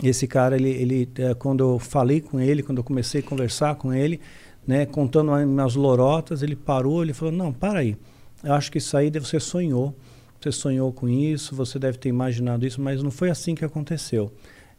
Esse 0.00 0.28
cara, 0.28 0.54
ele, 0.54 0.70
ele, 0.70 1.08
eh, 1.18 1.34
quando 1.34 1.64
eu 1.64 1.78
falei 1.78 2.20
com 2.20 2.38
ele, 2.38 2.62
quando 2.62 2.78
eu 2.78 2.84
comecei 2.84 3.20
a 3.20 3.24
conversar 3.24 3.76
com 3.76 3.92
ele, 3.94 4.20
né, 4.66 4.86
contando 4.86 5.32
umas 5.32 5.74
lorotas, 5.74 6.42
ele 6.42 6.56
parou, 6.56 7.02
ele 7.02 7.12
falou: 7.12 7.32
"Não, 7.32 7.52
para 7.52 7.80
aí. 7.80 7.96
Eu 8.42 8.54
acho 8.54 8.70
que 8.70 8.78
isso 8.78 8.96
aí 8.96 9.10
você 9.10 9.40
sonhou. 9.40 9.94
Você 10.40 10.52
sonhou 10.52 10.92
com 10.92 11.08
isso, 11.08 11.54
você 11.54 11.78
deve 11.78 11.98
ter 11.98 12.08
imaginado 12.08 12.66
isso, 12.66 12.80
mas 12.80 13.02
não 13.02 13.10
foi 13.10 13.30
assim 13.30 13.54
que 13.54 13.64
aconteceu. 13.64 14.32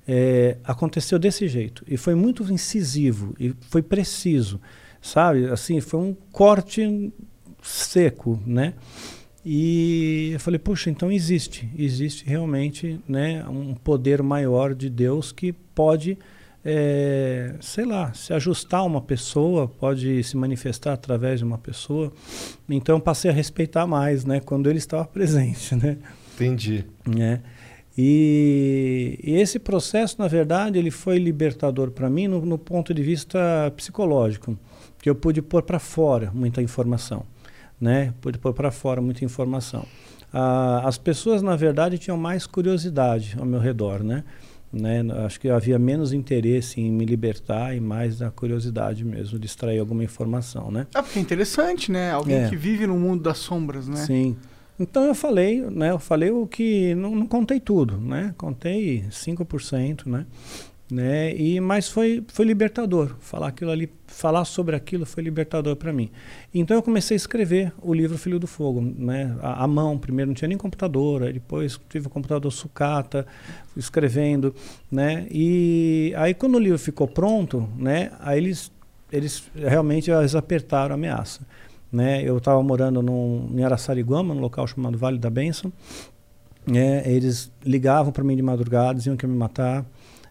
É, 0.07 0.57
aconteceu 0.63 1.19
desse 1.19 1.49
jeito 1.49 1.83
e 1.85 1.97
foi 1.97 2.15
muito 2.15 2.41
incisivo 2.53 3.35
e 3.37 3.53
foi 3.69 3.81
preciso, 3.81 4.61
sabe? 5.01 5.45
Assim, 5.47 5.81
foi 5.81 5.99
um 5.99 6.15
corte 6.31 7.11
seco, 7.61 8.41
né? 8.45 8.73
E 9.43 10.29
eu 10.33 10.39
falei, 10.39 10.59
puxa, 10.59 10.89
então 10.89 11.11
existe, 11.11 11.69
existe 11.77 12.25
realmente, 12.25 12.99
né, 13.07 13.45
um 13.47 13.73
poder 13.73 14.21
maior 14.21 14.73
de 14.73 14.89
Deus 14.89 15.31
que 15.31 15.51
pode 15.51 16.17
é, 16.69 17.55
sei 17.61 17.85
lá, 17.85 18.13
se 18.13 18.33
ajustar 18.33 18.81
a 18.81 18.83
uma 18.83 18.99
pessoa, 18.99 19.69
pode 19.69 20.21
se 20.21 20.35
manifestar 20.35 20.91
através 20.91 21.39
de 21.39 21.45
uma 21.45 21.57
pessoa. 21.57 22.11
Então 22.69 22.99
passei 22.99 23.31
a 23.31 23.33
respeitar 23.33 23.87
mais, 23.87 24.25
né, 24.25 24.41
quando 24.41 24.69
ele 24.69 24.77
estava 24.77 25.05
presente, 25.07 25.75
né? 25.75 25.97
Entendi. 26.35 26.83
É. 27.17 27.39
E, 27.97 29.17
e, 29.23 29.35
esse 29.35 29.57
processo, 29.57 30.17
na 30.19 30.27
verdade, 30.27 30.77
ele 30.77 30.91
foi 30.91 31.17
libertador 31.17 31.89
para 31.89 32.09
mim 32.09 32.27
no, 32.27 32.45
no, 32.45 32.57
ponto 32.57 32.93
de 32.93 33.01
vista 33.01 33.73
psicológico, 33.75 34.59
que 35.01 35.09
eu 35.09 35.15
pude 35.15 35.41
pôr 35.41 35.63
para 35.63 35.79
fora 35.79 36.29
muita 36.31 36.61
informação, 36.61 37.23
né? 37.79 38.13
Pude 38.19 38.37
pôr 38.37 38.53
para 38.53 38.71
fora 38.71 39.01
muita 39.01 39.23
informação. 39.23 39.85
Ah, 40.33 40.81
as 40.83 40.97
pessoas, 40.97 41.41
na 41.41 41.55
verdade, 41.55 41.97
tinham 41.97 42.17
mais 42.17 42.45
curiosidade 42.45 43.37
ao 43.39 43.45
meu 43.45 43.59
redor, 43.59 44.03
né? 44.03 44.25
Né? 44.71 45.01
Acho 45.25 45.39
que 45.39 45.49
havia 45.49 45.79
menos 45.79 46.11
interesse 46.11 46.81
em 46.81 46.91
me 46.91 47.05
libertar 47.05 47.73
e 47.75 47.79
mais 47.79 48.21
a 48.21 48.29
curiosidade 48.29 49.05
mesmo 49.05 49.39
de 49.39 49.45
extrair 49.45 49.79
alguma 49.79 50.03
informação, 50.03 50.69
né? 50.69 50.85
É 50.93 51.01
porque 51.01 51.19
é 51.19 51.21
interessante, 51.21 51.91
né? 51.91 52.11
Alguém 52.11 52.35
É. 52.43 52.49
que 52.49 52.55
vive 52.57 52.85
no 52.85 52.97
mundo 52.97 53.23
das 53.23 53.37
sombras, 53.37 53.87
né? 53.87 53.95
Sim. 53.97 54.35
Então 54.79 55.05
eu 55.05 55.15
falei, 55.15 55.61
né? 55.61 55.89
Eu 55.91 55.97
falei 55.99 56.29
o 56.31 56.45
que 56.45 56.93
não, 56.95 57.15
não 57.15 57.25
contei 57.25 57.59
tudo, 57.59 57.97
né? 57.97 58.35
Contei 58.37 59.05
5%, 59.09 60.05
né? 60.05 60.25
Né? 60.89 61.35
E 61.35 61.59
mas 61.59 61.89
foi 61.89 62.23
foi 62.29 62.45
libertador. 62.45 63.15
Falar 63.19 63.47
aquilo 63.49 63.71
ali, 63.71 63.91
falar 64.07 64.45
sobre 64.45 64.73
aquilo 64.73 65.05
foi 65.05 65.21
libertador 65.21 65.75
para 65.75 65.91
mim. 65.91 66.09
Então 66.53 66.77
eu 66.77 66.81
comecei 66.81 67.13
a 67.15 67.17
escrever 67.17 67.73
o 67.81 67.93
livro 67.93 68.17
Filho 68.17 68.39
do 68.39 68.47
Fogo, 68.47 68.79
né? 68.81 69.35
À 69.41 69.67
mão, 69.67 69.97
primeiro 69.97 70.29
não 70.29 70.35
tinha 70.35 70.47
nem 70.47 70.57
computador, 70.57 71.23
aí 71.23 71.33
depois 71.33 71.77
tive 71.89 72.07
o 72.07 72.09
computador 72.09 72.49
sucata, 72.53 73.27
escrevendo, 73.75 74.55
né? 74.89 75.27
E 75.29 76.13
aí 76.15 76.33
quando 76.33 76.55
o 76.55 76.59
livro 76.59 76.79
ficou 76.79 77.07
pronto, 77.07 77.67
né? 77.77 78.11
Aí 78.21 78.37
eles 78.37 78.71
eles 79.11 79.43
realmente 79.55 80.09
eles 80.09 80.35
apertaram 80.35 80.93
a 80.93 80.97
ameaça, 80.97 81.41
né? 81.91 82.21
Eu 82.23 82.37
estava 82.37 82.63
morando 82.63 83.01
num, 83.01 83.49
em 83.53 83.63
Araçariguama, 83.63 84.33
num 84.33 84.41
local 84.41 84.65
chamado 84.67 84.97
Vale 84.97 85.17
da 85.17 85.29
Bênção. 85.29 85.71
né? 86.65 87.03
eles 87.05 87.51
ligavam 87.65 88.11
para 88.11 88.23
mim 88.23 88.35
de 88.35 88.41
madrugada, 88.41 88.95
diziam 88.95 89.17
que 89.17 89.25
iam 89.25 89.31
me 89.31 89.37
matar 89.37 89.85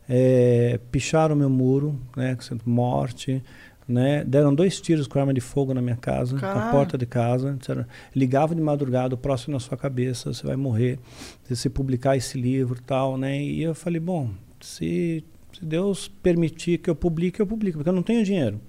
é, 0.09 0.79
picharam 0.91 1.35
meu 1.35 1.51
muro, 1.51 1.99
né, 2.17 2.37
com 2.37 2.71
morte, 2.71 3.43
né, 3.89 4.25
deram 4.25 4.55
dois 4.55 4.81
tiros 4.81 5.07
com 5.07 5.19
arma 5.19 5.33
de 5.33 5.41
fogo 5.41 5.73
na 5.73 5.81
minha 5.81 5.97
casa, 5.97 6.37
na 6.37 6.71
porta 6.71 6.99
de 6.99 7.07
casa, 7.07 7.57
disseram, 7.59 7.85
ligavam 8.15 8.57
de 8.57 8.63
madrugada, 8.63 9.15
o 9.15 9.19
próximo 9.19 9.55
na 9.55 9.61
sua 9.61 9.77
cabeça, 9.77 10.33
você 10.33 10.45
vai 10.45 10.57
morrer, 10.57 10.99
se 11.45 11.55
você 11.55 11.71
publicar 11.71 12.17
esse 12.17 12.41
livro 12.41 12.81
tal, 12.85 13.17
né, 13.17 13.41
e 13.41 13.63
eu 13.63 13.75
falei, 13.75 14.01
bom, 14.01 14.31
se, 14.61 15.25
se 15.53 15.65
Deus 15.65 16.09
permitir 16.09 16.79
que 16.79 16.91
eu 16.91 16.97
publique, 16.97 17.39
eu 17.39 17.47
publico, 17.47 17.79
porque 17.79 17.89
eu 17.89 17.95
não 17.95 18.03
tenho 18.03 18.25
dinheiro, 18.25 18.61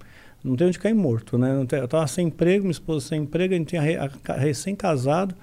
não 0.44 0.56
tenho 0.56 0.70
onde 0.70 0.78
cair 0.78 0.94
morto, 0.94 1.36
né, 1.36 1.66
eu 1.72 1.86
estava 1.86 2.06
sem 2.06 2.28
emprego, 2.28 2.64
minha 2.64 2.72
esposa 2.72 3.08
sem 3.08 3.22
emprego, 3.22 3.56
a 3.56 3.58
gente 3.58 3.70
tinha 3.70 3.82
recém-casado, 4.38 5.34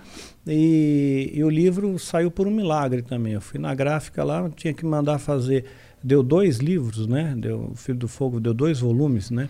e, 0.47 1.33
e 1.35 1.43
o 1.43 1.51
livro 1.51 1.99
saiu 1.99 2.31
por 2.31 2.47
um 2.47 2.51
milagre 2.51 3.03
também, 3.03 3.33
eu 3.33 3.41
fui 3.41 3.59
na 3.59 3.75
gráfica 3.75 4.23
lá, 4.23 4.49
tinha 4.51 4.73
que 4.73 4.87
mandar 4.87 5.19
fazer 5.19 5.65
deu 6.05 6.23
dois 6.23 6.59
livros, 6.59 7.07
né? 7.07 7.35
Deu 7.37 7.71
o 7.73 7.75
Filho 7.75 7.99
do 7.99 8.07
Fogo 8.07 8.39
deu 8.39 8.53
dois 8.53 8.81
volumes, 8.81 9.31
né? 9.31 9.49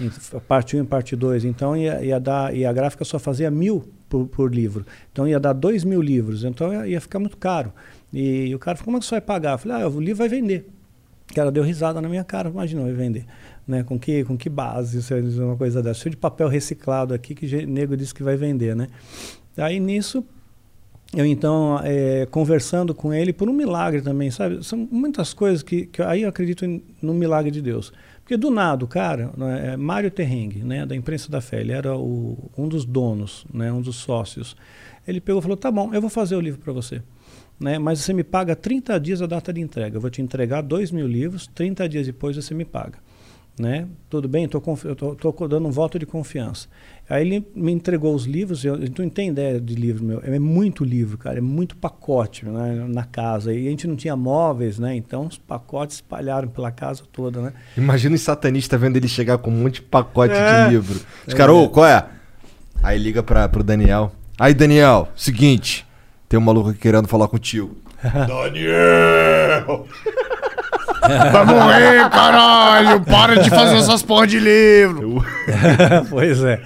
Em 0.00 0.08
parte 0.40 0.76
1 0.76 0.78
um 0.78 0.84
e 0.84 0.86
parte 0.86 1.16
2. 1.16 1.44
Então 1.44 1.76
ia, 1.76 2.02
ia 2.04 2.20
dar 2.20 2.54
e 2.54 2.64
a 2.64 2.72
gráfica 2.72 3.04
só 3.04 3.18
fazia 3.18 3.50
mil 3.50 3.84
por, 4.08 4.28
por 4.28 4.54
livro. 4.54 4.86
Então 5.12 5.26
ia 5.26 5.40
dar 5.40 5.52
dois 5.52 5.82
mil 5.82 6.00
livros. 6.00 6.44
Então 6.44 6.72
ia, 6.72 6.86
ia 6.86 7.00
ficar 7.00 7.18
muito 7.18 7.36
caro. 7.36 7.72
E, 8.12 8.54
o 8.54 8.58
cara 8.58 8.76
falou, 8.76 8.86
como 8.86 8.96
é 8.98 9.00
que 9.00 9.06
você 9.06 9.16
vai 9.16 9.20
pagar? 9.20 9.52
Eu 9.52 9.58
falei, 9.58 9.82
ah, 9.82 9.88
o 9.88 10.00
livro 10.00 10.18
vai 10.18 10.28
vender. 10.28 10.70
O 11.28 11.34
cara 11.34 11.50
deu 11.50 11.64
risada 11.64 12.00
na 12.00 12.08
minha 12.08 12.22
cara, 12.22 12.48
imagina, 12.48 12.82
vai 12.82 12.92
vender. 12.92 13.26
Né? 13.66 13.82
Com, 13.82 13.98
que, 13.98 14.22
com 14.24 14.38
que 14.38 14.48
base 14.48 15.00
vai 15.00 15.20
dizer 15.20 15.42
uma 15.42 15.56
coisa 15.56 15.82
dessa? 15.82 16.00
Cheio 16.00 16.12
de 16.12 16.16
papel 16.16 16.46
reciclado 16.46 17.12
aqui 17.12 17.34
que 17.34 17.66
nego 17.66 17.96
disse 17.96 18.14
que 18.14 18.22
vai 18.22 18.36
vender, 18.36 18.76
né? 18.76 18.86
Aí 19.56 19.80
nisso 19.80 20.24
eu 21.14 21.24
então 21.24 21.80
é, 21.84 22.26
conversando 22.26 22.94
com 22.94 23.12
ele 23.12 23.32
por 23.32 23.48
um 23.48 23.52
milagre 23.52 24.02
também, 24.02 24.30
sabe? 24.30 24.64
São 24.64 24.88
muitas 24.90 25.32
coisas 25.32 25.62
que, 25.62 25.86
que 25.86 26.02
aí 26.02 26.22
eu 26.22 26.28
acredito 26.28 26.64
no 27.00 27.14
milagre 27.14 27.50
de 27.50 27.62
Deus. 27.62 27.92
Porque 28.22 28.36
do 28.36 28.50
nada 28.50 28.84
o 28.84 28.88
cara, 28.88 29.30
né, 29.36 29.74
é, 29.74 29.76
Mário 29.76 30.10
Terrengue, 30.10 30.64
né, 30.64 30.84
da 30.84 30.96
imprensa 30.96 31.30
da 31.30 31.40
fé, 31.40 31.60
ele 31.60 31.72
era 31.72 31.96
o, 31.96 32.50
um 32.58 32.68
dos 32.68 32.84
donos, 32.84 33.46
né, 33.54 33.72
um 33.72 33.80
dos 33.80 33.96
sócios. 33.96 34.56
Ele 35.06 35.20
pegou 35.20 35.38
e 35.38 35.42
falou: 35.42 35.56
"Tá 35.56 35.70
bom, 35.70 35.94
eu 35.94 36.00
vou 36.00 36.10
fazer 36.10 36.34
o 36.34 36.40
livro 36.40 36.60
para 36.60 36.72
você". 36.72 37.00
né? 37.58 37.78
Mas 37.78 38.00
você 38.00 38.12
me 38.12 38.24
paga 38.24 38.54
30 38.54 38.98
dias 39.00 39.22
a 39.22 39.26
data 39.26 39.52
de 39.52 39.60
entrega. 39.60 39.96
Eu 39.96 40.00
vou 40.00 40.10
te 40.10 40.20
entregar 40.20 40.62
2 40.62 40.90
mil 40.90 41.06
livros, 41.06 41.46
30 41.46 41.88
dias 41.88 42.06
depois 42.06 42.36
você 42.36 42.54
me 42.54 42.64
paga. 42.64 42.98
Né? 43.58 43.86
Tudo 44.10 44.28
bem, 44.28 44.46
tô 44.46 44.62
eu 44.84 44.92
estou 45.14 45.48
dando 45.48 45.66
um 45.66 45.70
voto 45.70 45.98
de 45.98 46.04
confiança. 46.04 46.68
Aí 47.08 47.26
ele 47.26 47.46
me 47.54 47.72
entregou 47.72 48.14
os 48.14 48.24
livros, 48.26 48.62
eu, 48.66 48.78
tu 48.90 49.02
não 49.02 49.08
tem 49.08 49.30
ideia 49.30 49.58
de 49.58 49.74
livro 49.74 50.04
meu, 50.04 50.20
é 50.22 50.38
muito 50.38 50.84
livro, 50.84 51.16
cara, 51.16 51.38
é 51.38 51.40
muito 51.40 51.74
pacote 51.74 52.44
né, 52.44 52.84
na 52.86 53.04
casa. 53.04 53.54
E 53.54 53.66
a 53.66 53.70
gente 53.70 53.86
não 53.86 53.96
tinha 53.96 54.14
móveis, 54.14 54.78
né? 54.78 54.94
Então 54.94 55.24
os 55.26 55.38
pacotes 55.38 55.96
espalharam 55.96 56.48
pela 56.48 56.70
casa 56.70 57.02
toda, 57.10 57.40
né? 57.40 57.52
Imagina 57.78 58.14
os 58.14 58.20
satanistas 58.20 58.78
vendo 58.78 58.98
ele 58.98 59.08
chegar 59.08 59.38
com 59.38 59.50
um 59.50 59.54
monte 59.62 59.76
de 59.76 59.82
pacote 59.82 60.34
É. 60.34 60.64
de 60.64 60.70
livro. 60.72 61.00
Os 61.26 61.32
É. 61.32 61.36
caras, 61.36 61.54
ô, 61.54 61.66
qual 61.70 61.86
é? 61.86 62.04
Aí 62.82 62.98
liga 62.98 63.22
pra, 63.22 63.48
pro 63.48 63.64
Daniel. 63.64 64.12
Aí, 64.38 64.52
Daniel, 64.52 65.08
seguinte, 65.16 65.86
tem 66.28 66.38
um 66.38 66.42
maluco 66.42 66.68
aqui 66.70 66.78
querendo 66.80 67.08
falar 67.08 67.26
contigo. 67.26 67.74
Daniel! 68.04 69.86
Vai 71.32 71.44
morrer, 71.44 72.10
caralho! 72.10 73.04
Para 73.04 73.42
de 73.42 73.50
fazer 73.50 73.76
essas 73.76 74.02
porra 74.02 74.26
de 74.26 74.38
livro! 74.38 75.24
pois 76.10 76.42
é. 76.42 76.62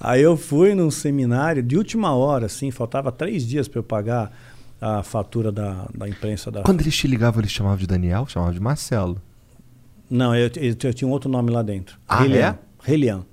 Aí 0.00 0.22
eu 0.22 0.36
fui 0.36 0.74
num 0.74 0.90
seminário 0.90 1.62
de 1.62 1.76
última 1.76 2.14
hora, 2.14 2.46
assim, 2.46 2.70
faltava 2.70 3.10
três 3.10 3.46
dias 3.46 3.66
para 3.66 3.80
eu 3.80 3.82
pagar 3.82 4.30
a 4.80 5.02
fatura 5.02 5.50
da, 5.50 5.86
da 5.96 6.08
imprensa 6.08 6.50
da. 6.50 6.62
Quando 6.62 6.80
eles 6.80 6.96
te 6.96 7.06
ligavam, 7.08 7.40
eles 7.40 7.50
chamavam 7.50 7.78
de 7.78 7.86
Daniel? 7.86 8.26
Chamavam 8.28 8.54
de 8.54 8.60
Marcelo. 8.60 9.20
Não, 10.08 10.34
eu, 10.34 10.50
eu, 10.56 10.76
eu 10.84 10.94
tinha 10.94 11.08
um 11.08 11.10
outro 11.10 11.28
nome 11.28 11.50
lá 11.50 11.62
dentro. 11.62 11.98
Ah, 12.08 12.22
Relian. 12.22 12.46
é? 12.46 12.54
Relian. 12.84 13.24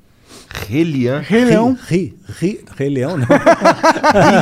Relian? 0.49 1.23
Leão. 1.29 1.77
Ri, 1.87 2.17
ri, 2.39 2.65
Rei 2.75 2.89
Leão, 2.89 3.17
não. 3.17 3.27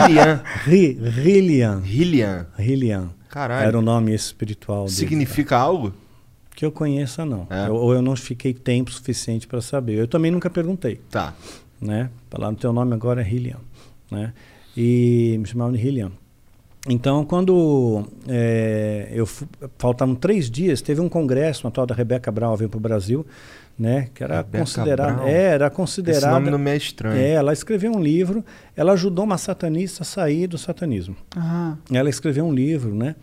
Relian. 0.08 0.42
Ri, 0.66 0.94
Relian. 0.94 1.82
Relian. 1.84 2.48
Relian. 2.58 3.10
Caralho. 3.30 3.68
Era 3.68 3.78
o 3.78 3.82
nome 3.82 4.14
espiritual 4.14 4.86
dele. 4.86 4.96
Significa 4.96 5.58
algo? 5.58 5.94
Que 6.64 6.68
eu 6.68 6.72
conheça, 6.72 7.26
não. 7.26 7.46
É. 7.50 7.68
Eu- 7.68 7.76
ou 7.76 7.94
eu 7.94 8.02
não 8.02 8.16
fiquei 8.16 8.54
tempo 8.54 8.90
suficiente 8.90 9.46
para 9.46 9.60
saber. 9.60 9.96
Eu 10.00 10.08
também 10.08 10.32
nunca 10.32 10.50
perguntei. 10.50 11.02
Tá. 11.12 11.34
Né? 11.82 12.10
Falar 12.32 12.52
no 12.52 12.58
teu 12.58 12.72
nome 12.72 12.94
agora 12.94 13.22
é 13.22 13.28
Hillian. 13.30 13.58
Né? 14.10 14.32
E 14.78 15.36
me 15.42 15.46
chamavam 15.46 15.74
de 15.74 15.86
Hillian. 15.86 16.10
Então, 16.88 17.26
quando 17.26 18.06
é, 18.30 19.10
eu 19.12 19.26
faltavam 19.78 20.16
três 20.16 20.50
dias, 20.50 20.82
teve 20.82 21.02
um 21.02 21.10
congresso, 21.10 21.68
uma 21.68 21.72
tal 21.72 21.86
da 21.86 21.94
Rebeca 21.94 22.32
Brown 22.32 22.56
veio 22.56 22.70
para 22.70 22.78
o 22.78 22.82
Brasil, 22.82 23.26
né? 23.78 24.10
Que 24.14 24.24
era 24.24 24.38
Rebeca 24.38 24.60
considerada, 24.60 25.14
Brown? 25.14 25.28
é, 25.28 25.42
era 25.44 25.68
Esse 25.68 25.76
considerada. 25.76 26.30
nome 26.32 26.50
não 26.52 26.58
me 26.60 26.72
é 26.72 26.78
estranho. 26.78 27.18
É, 27.20 27.32
ela 27.32 27.52
escreveu 27.54 27.92
um 27.92 28.00
livro, 28.02 28.44
ela 28.76 28.94
ajudou 28.94 29.26
uma 29.26 29.38
satanista 29.38 30.04
a 30.04 30.06
sair 30.06 30.48
do 30.48 30.58
satanismo. 30.58 31.16
Ah, 31.36 31.76
Ela 31.92 32.10
escreveu 32.10 32.46
um 32.46 32.54
livro, 32.54 32.94
né? 32.94 33.16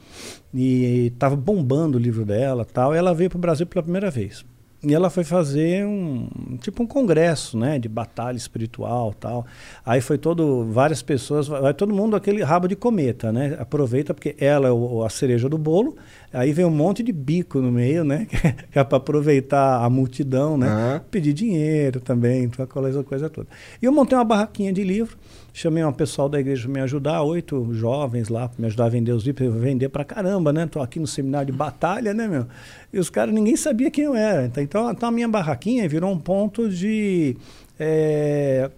E 0.52 1.06
estava 1.12 1.36
bombando 1.36 1.96
o 1.96 2.00
livro 2.00 2.24
dela, 2.24 2.64
tal. 2.64 2.94
E 2.94 2.98
ela 2.98 3.14
veio 3.14 3.30
para 3.30 3.36
o 3.38 3.40
Brasil 3.40 3.66
pela 3.66 3.82
primeira 3.82 4.10
vez. 4.10 4.44
E 4.82 4.94
ela 4.94 5.10
foi 5.10 5.24
fazer 5.24 5.84
um 5.84 6.56
tipo 6.58 6.82
um 6.82 6.86
congresso, 6.86 7.58
né, 7.58 7.78
de 7.78 7.86
batalha 7.86 8.38
espiritual, 8.38 9.12
tal. 9.12 9.44
Aí 9.84 10.00
foi 10.00 10.16
todo 10.16 10.64
várias 10.72 11.02
pessoas, 11.02 11.46
vai 11.46 11.60
vai 11.60 11.74
todo 11.74 11.92
mundo 11.94 12.16
aquele 12.16 12.42
rabo 12.42 12.66
de 12.66 12.74
cometa, 12.74 13.30
né? 13.30 13.58
Aproveita 13.60 14.14
porque 14.14 14.34
ela 14.38 14.68
é 14.68 14.72
o- 14.72 15.04
a 15.04 15.10
cereja 15.10 15.50
do 15.50 15.58
bolo. 15.58 15.96
Aí 16.32 16.52
vem 16.52 16.64
um 16.64 16.70
monte 16.70 17.02
de 17.02 17.10
bico 17.12 17.60
no 17.60 17.72
meio, 17.72 18.04
né? 18.04 18.26
Que 18.70 18.78
é 18.78 18.84
para 18.84 18.98
aproveitar 18.98 19.84
a 19.84 19.90
multidão, 19.90 20.56
né? 20.56 20.68
Aham. 20.68 21.00
Pedir 21.10 21.32
dinheiro 21.32 22.00
também, 22.00 22.44
então 22.44 22.64
aquela 22.64 22.84
coisa, 22.84 23.02
coisa 23.02 23.28
toda. 23.28 23.48
E 23.82 23.84
eu 23.84 23.90
montei 23.90 24.16
uma 24.16 24.24
barraquinha 24.24 24.72
de 24.72 24.84
livro, 24.84 25.16
chamei 25.52 25.84
um 25.84 25.92
pessoal 25.92 26.28
da 26.28 26.38
igreja 26.38 26.62
para 26.62 26.72
me 26.72 26.80
ajudar, 26.80 27.22
oito 27.22 27.72
jovens 27.74 28.28
lá 28.28 28.48
para 28.48 28.60
me 28.60 28.66
ajudar 28.66 28.84
a 28.84 28.88
vender 28.88 29.10
os 29.10 29.24
livros, 29.24 29.52
vender 29.60 29.88
pra 29.88 30.04
caramba, 30.04 30.52
né? 30.52 30.66
Tô 30.66 30.80
aqui 30.80 31.00
no 31.00 31.06
seminário 31.06 31.50
de 31.50 31.58
batalha, 31.58 32.14
né, 32.14 32.28
meu? 32.28 32.46
E 32.92 32.98
os 33.00 33.10
caras, 33.10 33.34
ninguém 33.34 33.56
sabia 33.56 33.90
quem 33.90 34.04
eu 34.04 34.14
era. 34.14 34.46
Então, 34.46 34.62
então, 34.62 34.90
então 34.90 35.08
a 35.08 35.12
minha 35.12 35.28
barraquinha 35.28 35.88
virou 35.88 36.12
um 36.12 36.18
ponto 36.18 36.68
de. 36.68 37.36
eh, 37.78 38.70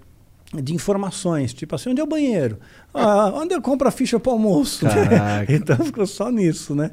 de 0.54 0.74
informações, 0.74 1.54
tipo 1.54 1.74
assim, 1.74 1.90
onde 1.90 2.00
é 2.00 2.04
o 2.04 2.06
banheiro? 2.06 2.58
Ah, 2.92 3.30
onde 3.34 3.54
eu 3.54 3.62
compro 3.62 3.88
a 3.88 3.90
ficha 3.90 4.20
para 4.20 4.32
almoço? 4.32 4.84
Então 5.48 5.76
ficou 5.78 6.06
só 6.06 6.30
nisso, 6.30 6.74
né? 6.74 6.90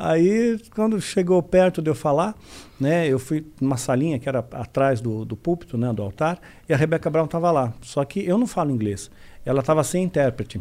Aí, 0.00 0.60
quando 0.74 1.00
chegou 1.00 1.42
perto 1.42 1.82
de 1.82 1.90
eu 1.90 1.94
falar, 1.94 2.36
né, 2.78 3.08
eu 3.08 3.18
fui 3.18 3.44
numa 3.60 3.76
salinha 3.76 4.18
que 4.18 4.28
era 4.28 4.38
atrás 4.38 5.00
do, 5.00 5.24
do 5.24 5.36
púlpito, 5.36 5.76
né, 5.76 5.92
do 5.92 6.02
altar, 6.02 6.38
e 6.68 6.72
a 6.72 6.76
Rebeca 6.76 7.10
Brown 7.10 7.24
estava 7.24 7.50
lá. 7.50 7.74
Só 7.80 8.04
que 8.04 8.24
eu 8.24 8.38
não 8.38 8.46
falo 8.46 8.70
inglês. 8.70 9.10
Ela 9.44 9.60
estava 9.60 9.82
sem 9.82 10.04
intérprete. 10.04 10.60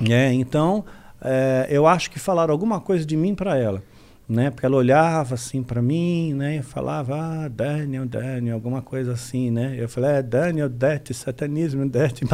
né? 0.00 0.32
então, 0.32 0.84
eh, 1.20 1.66
eu 1.68 1.86
acho 1.86 2.10
que 2.10 2.18
falaram 2.18 2.52
alguma 2.52 2.80
coisa 2.80 3.04
de 3.04 3.16
mim 3.16 3.34
para 3.34 3.58
ela. 3.58 3.82
Né? 4.30 4.48
Porque 4.48 4.64
ela 4.64 4.76
olhava 4.76 5.34
assim 5.34 5.60
para 5.60 5.82
mim, 5.82 6.34
né? 6.34 6.58
E 6.58 6.62
falava, 6.62 7.16
ah, 7.16 7.48
Daniel, 7.48 8.06
Daniel, 8.06 8.54
alguma 8.54 8.80
coisa 8.80 9.14
assim, 9.14 9.50
né? 9.50 9.74
Eu 9.76 9.88
falei, 9.88 10.10
é, 10.10 10.22
Daniel, 10.22 10.68
det, 10.68 11.12
satanismo, 11.12 11.88
det. 11.88 12.12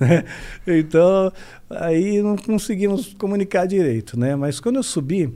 Né? 0.00 0.24
então, 0.66 1.30
aí 1.68 2.22
não 2.22 2.36
conseguimos 2.36 3.12
comunicar 3.12 3.66
direito, 3.66 4.18
né? 4.18 4.34
Mas 4.34 4.58
quando 4.60 4.76
eu 4.76 4.82
subi, 4.82 5.30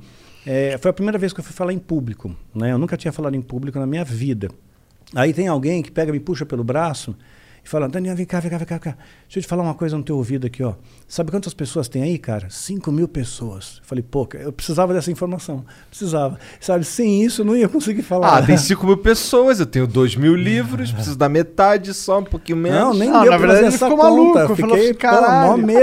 eh, 0.46 0.78
foi 0.78 0.90
a 0.90 0.94
primeira 0.94 1.18
vez 1.18 1.34
que 1.34 1.40
eu 1.40 1.44
fui 1.44 1.52
falar 1.52 1.74
em 1.74 1.78
público, 1.78 2.34
né? 2.54 2.72
Eu 2.72 2.78
nunca 2.78 2.96
tinha 2.96 3.12
falado 3.12 3.34
em 3.34 3.42
público 3.42 3.78
na 3.78 3.86
minha 3.86 4.04
vida. 4.04 4.48
Aí 5.14 5.34
tem 5.34 5.48
alguém 5.48 5.82
que 5.82 5.90
pega, 5.90 6.10
me 6.10 6.18
puxa 6.18 6.46
pelo 6.46 6.64
braço 6.64 7.14
e 7.64 7.68
fala, 7.68 7.88
Daniel, 7.88 8.16
vem 8.16 8.24
cá, 8.26 8.40
vem 8.40 8.50
cá, 8.50 8.58
vem 8.58 8.66
cá, 8.66 8.74
vem 8.76 8.92
cá. 8.92 8.98
Deixa 9.24 9.38
eu 9.38 9.42
te 9.42 9.48
falar 9.48 9.62
uma 9.62 9.74
coisa 9.74 9.96
no 9.96 10.02
teu 10.02 10.16
ouvido 10.16 10.46
aqui, 10.46 10.62
ó. 10.62 10.74
Sabe 11.06 11.30
quantas 11.30 11.52
pessoas 11.54 11.88
tem 11.88 12.02
aí, 12.02 12.18
cara? 12.18 12.48
5 12.48 12.90
mil 12.90 13.06
pessoas. 13.08 13.78
Eu 13.80 13.84
falei, 13.86 14.02
pô, 14.02 14.26
cara, 14.26 14.44
eu 14.44 14.52
precisava 14.52 14.94
dessa 14.94 15.10
informação. 15.10 15.64
Precisava. 15.90 16.38
Sabe, 16.60 16.84
sem 16.84 17.22
isso 17.24 17.42
eu 17.42 17.46
não 17.46 17.56
ia 17.56 17.68
conseguir 17.68 18.02
falar. 18.02 18.38
Ah, 18.38 18.42
tem 18.42 18.56
5 18.56 18.86
mil 18.86 18.96
pessoas, 18.96 19.60
eu 19.60 19.66
tenho 19.66 19.86
2 19.86 20.16
mil 20.16 20.34
livros, 20.34 20.92
preciso 20.92 21.16
da 21.16 21.28
metade 21.28 21.92
só, 21.94 22.20
um 22.20 22.24
pouquinho 22.24 22.58
menos. 22.58 22.80
Não, 22.80 22.94
nem 22.94 23.10
Não, 23.10 23.22
deu 23.22 23.30
na 23.32 23.38
verdade 23.38 23.60
ele 23.60 23.68
essa 23.68 23.86
ficou 23.86 23.96
conta. 23.96 24.10
maluco, 24.10 24.56
falou 24.56 24.76
Fiquei, 24.76 24.90
assim, 24.90 25.48
pô, 25.50 25.56
medo. 25.56 25.82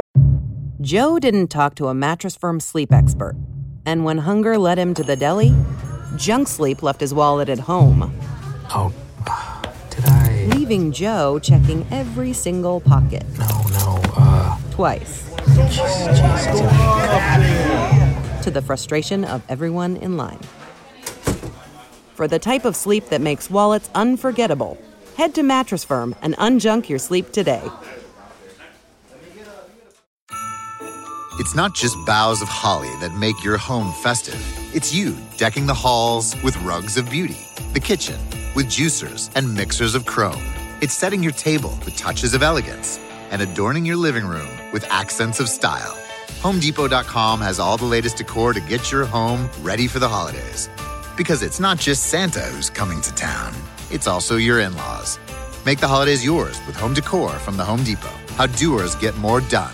Joe 0.81 1.19
didn't 1.19 1.47
talk 1.47 1.75
to 1.75 1.87
a 1.87 1.93
Mattress 1.93 2.35
Firm 2.35 2.59
sleep 2.59 2.93
expert. 2.93 3.35
And 3.85 4.03
when 4.03 4.19
hunger 4.19 4.57
led 4.57 4.77
him 4.79 4.93
to 4.95 5.03
the 5.03 5.15
deli, 5.15 5.53
Junk 6.17 6.47
Sleep 6.47 6.81
left 6.81 7.01
his 7.01 7.13
wallet 7.13 7.49
at 7.49 7.59
home. 7.69 8.11
Oh, 8.73 8.89
I? 8.89 9.04
Leaving 10.45 10.91
Joe 10.91 11.39
checking 11.39 11.85
every 11.91 12.31
single 12.33 12.79
pocket. 12.79 13.23
No, 13.37 13.61
no, 13.71 14.01
uh. 14.15 14.57
Twice. 14.71 15.29
To 18.43 18.51
the 18.51 18.61
frustration 18.61 19.25
of 19.25 19.41
everyone 19.49 19.97
in 19.97 20.17
line. 20.17 20.39
For 22.13 22.27
the 22.27 22.39
type 22.39 22.63
of 22.65 22.75
sleep 22.75 23.07
that 23.09 23.21
makes 23.21 23.49
wallets 23.49 23.89
unforgettable, 23.95 24.77
head 25.17 25.33
to 25.35 25.43
Mattress 25.43 25.83
Firm 25.83 26.15
and 26.21 26.35
unjunk 26.37 26.89
your 26.89 26.99
sleep 26.99 27.31
today. 27.31 27.63
It's 31.37 31.55
not 31.55 31.75
just 31.75 31.97
boughs 32.05 32.41
of 32.41 32.47
holly 32.47 32.93
that 33.01 33.13
make 33.17 33.43
your 33.43 33.57
home 33.57 33.91
festive. 33.91 34.41
It's 34.73 34.93
you 34.93 35.17
decking 35.37 35.65
the 35.65 35.73
halls 35.73 36.35
with 36.43 36.55
rugs 36.61 36.97
of 36.97 37.09
beauty, 37.09 37.37
the 37.75 37.79
kitchen 37.81 38.17
with 38.55 38.67
juicers 38.67 39.29
and 39.35 39.53
mixers 39.53 39.95
of 39.95 40.05
chrome. 40.05 40.41
It's 40.79 40.93
setting 40.93 41.21
your 41.21 41.33
table 41.33 41.77
with 41.83 41.97
touches 41.97 42.33
of 42.33 42.41
elegance 42.41 42.99
and 43.31 43.41
adorning 43.41 43.85
your 43.85 43.97
living 43.97 44.25
room 44.25 44.47
with 44.71 44.85
accents 44.89 45.41
of 45.41 45.49
style. 45.49 45.97
HomeDepot.com 46.41 47.41
has 47.41 47.59
all 47.59 47.75
the 47.75 47.85
latest 47.85 48.15
decor 48.15 48.53
to 48.53 48.61
get 48.61 48.93
your 48.93 49.03
home 49.03 49.49
ready 49.61 49.87
for 49.87 49.99
the 49.99 50.07
holidays. 50.07 50.69
Because 51.17 51.43
it's 51.43 51.59
not 51.59 51.77
just 51.77 52.03
Santa 52.03 52.39
who's 52.39 52.69
coming 52.69 53.01
to 53.01 53.13
town, 53.13 53.53
it's 53.91 54.07
also 54.07 54.37
your 54.37 54.61
in 54.61 54.73
laws. 54.77 55.19
Make 55.65 55.79
the 55.79 55.89
holidays 55.89 56.23
yours 56.23 56.57
with 56.67 56.77
home 56.77 56.93
decor 56.93 57.31
from 57.31 57.57
the 57.57 57.65
Home 57.65 57.83
Depot. 57.83 58.15
How 58.37 58.47
doers 58.47 58.95
get 58.95 59.17
more 59.17 59.41
done. 59.41 59.73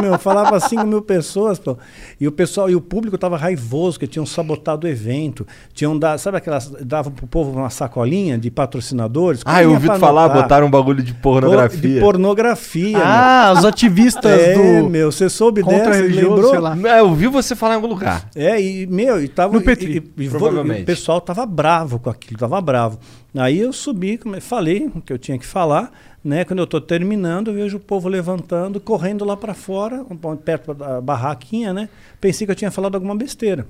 Meu, 0.00 0.18
falava 0.18 0.58
5 0.60 0.86
mil 0.86 1.02
pessoas, 1.02 1.58
pô. 1.58 1.76
E 2.20 2.26
o 2.26 2.32
pessoal, 2.32 2.68
e 2.70 2.74
o 2.76 2.80
público 2.80 3.16
tava 3.18 3.36
raivoso, 3.36 3.98
que 3.98 4.06
tinham 4.06 4.26
sabotado 4.26 4.86
o 4.86 4.90
evento. 4.90 5.46
Tinham 5.72 5.98
dado, 5.98 6.18
sabe 6.18 6.38
aquelas. 6.38 6.68
Davam 6.68 7.12
pro 7.12 7.26
povo 7.26 7.58
uma 7.58 7.70
sacolinha 7.70 8.38
de 8.38 8.50
patrocinadores? 8.50 9.42
Ah, 9.44 9.62
eu 9.62 9.72
ouvi 9.72 9.86
falar, 9.86 10.28
botaram 10.28 10.66
um 10.66 10.70
bagulho 10.70 11.02
de 11.02 11.14
pornografia. 11.14 11.94
De 11.94 12.00
pornografia. 12.00 12.98
Ah, 13.02 13.50
meu. 13.50 13.58
os 13.58 13.64
ativistas 13.64 14.40
é, 14.40 14.54
do 14.80 14.88
meu, 14.88 15.10
você 15.10 15.28
soube 15.28 15.62
dessa, 15.62 15.90
lembrou? 16.00 16.50
sei 16.50 16.60
lá. 16.60 16.74
Não, 16.74 16.90
eu 16.90 17.08
ouvi 17.08 17.26
você 17.26 17.54
falar 17.54 17.74
em 17.74 17.76
algum 17.76 17.88
lugar. 17.88 18.28
É, 18.34 18.60
e, 18.60 18.86
meu, 18.86 19.22
e 19.22 19.28
tava. 19.28 19.52
No 19.52 19.60
Petri, 19.60 20.04
e- 20.16 20.22
e- 20.24 20.28
provavelmente. 20.28 20.80
e 20.80 20.82
o 20.82 20.86
pessoal 20.86 21.20
tava 21.20 21.44
bravo 21.46 21.98
com 21.98 22.10
aquilo, 22.10 22.38
tava 22.38 22.60
bravo. 22.60 22.98
Aí 23.36 23.58
eu 23.60 23.72
subi, 23.72 24.18
falei 24.40 24.90
o 24.94 25.00
que 25.00 25.12
eu 25.12 25.18
tinha 25.18 25.36
que 25.38 25.46
falar, 25.46 25.90
né? 26.24 26.44
Quando 26.44 26.58
eu 26.60 26.66
tô 26.66 26.80
terminando, 26.80 27.48
eu 27.48 27.54
vejo 27.54 27.76
o 27.76 27.80
povo 27.80 28.08
levantando, 28.08 28.80
correndo 28.80 29.24
lá 29.24 29.36
para 29.36 29.52
fora, 29.54 30.04
um 30.10 30.36
perto 30.36 30.72
da 30.74 31.00
barraquinha, 31.00 31.72
né? 31.74 31.88
Pensei 32.20 32.46
que 32.46 32.50
eu 32.50 32.56
tinha 32.56 32.70
falado 32.70 32.94
alguma 32.94 33.14
besteira. 33.14 33.66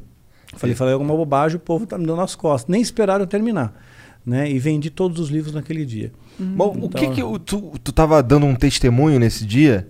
Falei, 0.56 0.76
falei 0.76 0.92
alguma 0.94 1.16
bobagem, 1.16 1.56
o 1.56 1.60
povo 1.60 1.84
tá 1.86 1.98
me 1.98 2.06
dando 2.06 2.20
as 2.22 2.36
costas. 2.36 2.70
Nem 2.70 2.80
esperaram 2.80 3.24
eu 3.24 3.26
terminar, 3.26 3.74
né? 4.24 4.48
E 4.48 4.58
vendi 4.58 4.88
todos 4.88 5.18
os 5.18 5.28
livros 5.28 5.52
naquele 5.52 5.84
dia. 5.84 6.12
Bom, 6.38 6.72
o 6.74 6.84
Então- 6.86 6.90
que 7.00 7.08
que 7.10 7.22
o- 7.22 7.38
tu, 7.38 7.72
tu 7.82 7.92
tava 7.92 8.22
dando 8.22 8.46
um 8.46 8.54
testemunho 8.54 9.18
nesse 9.18 9.44
dia? 9.44 9.88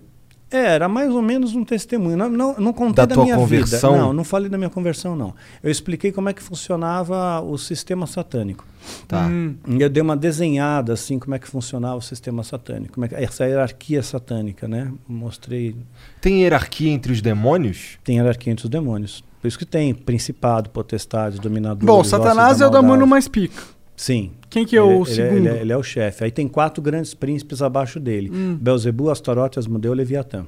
É, 0.55 0.75
era 0.75 0.87
mais 0.87 1.11
ou 1.11 1.21
menos 1.21 1.53
um 1.55 1.63
testemunho. 1.63 2.15
Não, 2.15 2.29
não, 2.29 2.55
não 2.57 2.73
contei 2.73 2.95
Da 2.95 3.05
da, 3.05 3.15
tua 3.15 3.23
minha 3.25 3.35
conversão? 3.35 3.91
vida. 3.91 4.03
Não, 4.03 4.13
não 4.13 4.23
falei 4.23 4.49
da 4.49 4.57
minha 4.57 4.69
conversão, 4.69 5.15
não. 5.15 5.33
Eu 5.61 5.69
expliquei 5.69 6.11
como 6.11 6.29
é 6.29 6.33
que 6.33 6.41
funcionava 6.41 7.41
o 7.41 7.57
sistema 7.57 8.07
satânico. 8.07 8.65
Tá. 9.07 9.25
Hum. 9.25 9.55
E 9.67 9.81
eu 9.81 9.89
dei 9.89 10.01
uma 10.01 10.15
desenhada, 10.15 10.93
assim, 10.93 11.19
como 11.19 11.35
é 11.35 11.39
que 11.39 11.47
funcionava 11.47 11.97
o 11.97 12.01
sistema 12.01 12.43
satânico. 12.43 12.93
Como 12.93 13.05
é 13.05 13.09
que, 13.09 13.15
essa 13.15 13.45
hierarquia 13.45 14.01
satânica, 14.01 14.67
né? 14.67 14.91
Mostrei. 15.07 15.75
Tem 16.21 16.41
hierarquia 16.41 16.91
entre 16.91 17.11
os 17.11 17.21
demônios? 17.21 17.97
Tem 18.03 18.17
hierarquia 18.17 18.53
entre 18.53 18.65
os 18.65 18.69
demônios. 18.69 19.23
Por 19.41 19.47
isso 19.47 19.59
que 19.59 19.65
tem 19.65 19.93
principado, 19.93 20.69
potestade, 20.69 21.39
dominador. 21.39 21.85
Bom, 21.85 22.03
Satanás 22.03 22.61
é 22.61 22.67
o 22.67 22.69
demônio 22.69 23.05
mais 23.05 23.27
pica. 23.27 23.61
Sim. 23.95 24.31
Quem 24.55 24.65
que 24.65 24.77
é 24.77 24.79
Ele- 24.79 24.93
o 24.93 25.01
ele 25.03 25.05
segundo? 25.13 25.35
Ele 25.37 25.47
é, 25.49 25.61
ele 25.61 25.73
é 25.73 25.77
o 25.77 25.83
chefe. 25.83 26.23
Aí 26.23 26.31
tem 26.31 26.47
quatro 26.47 26.81
grandes 26.81 27.13
príncipes 27.13 27.61
abaixo 27.61 27.99
dele: 27.99 28.31
Hum. 28.33 28.57
Belzebu, 28.59 29.09
Astarote, 29.09 29.59
Asmodeu 29.59 29.91
e 29.93 29.97
Leviatã. 29.97 30.45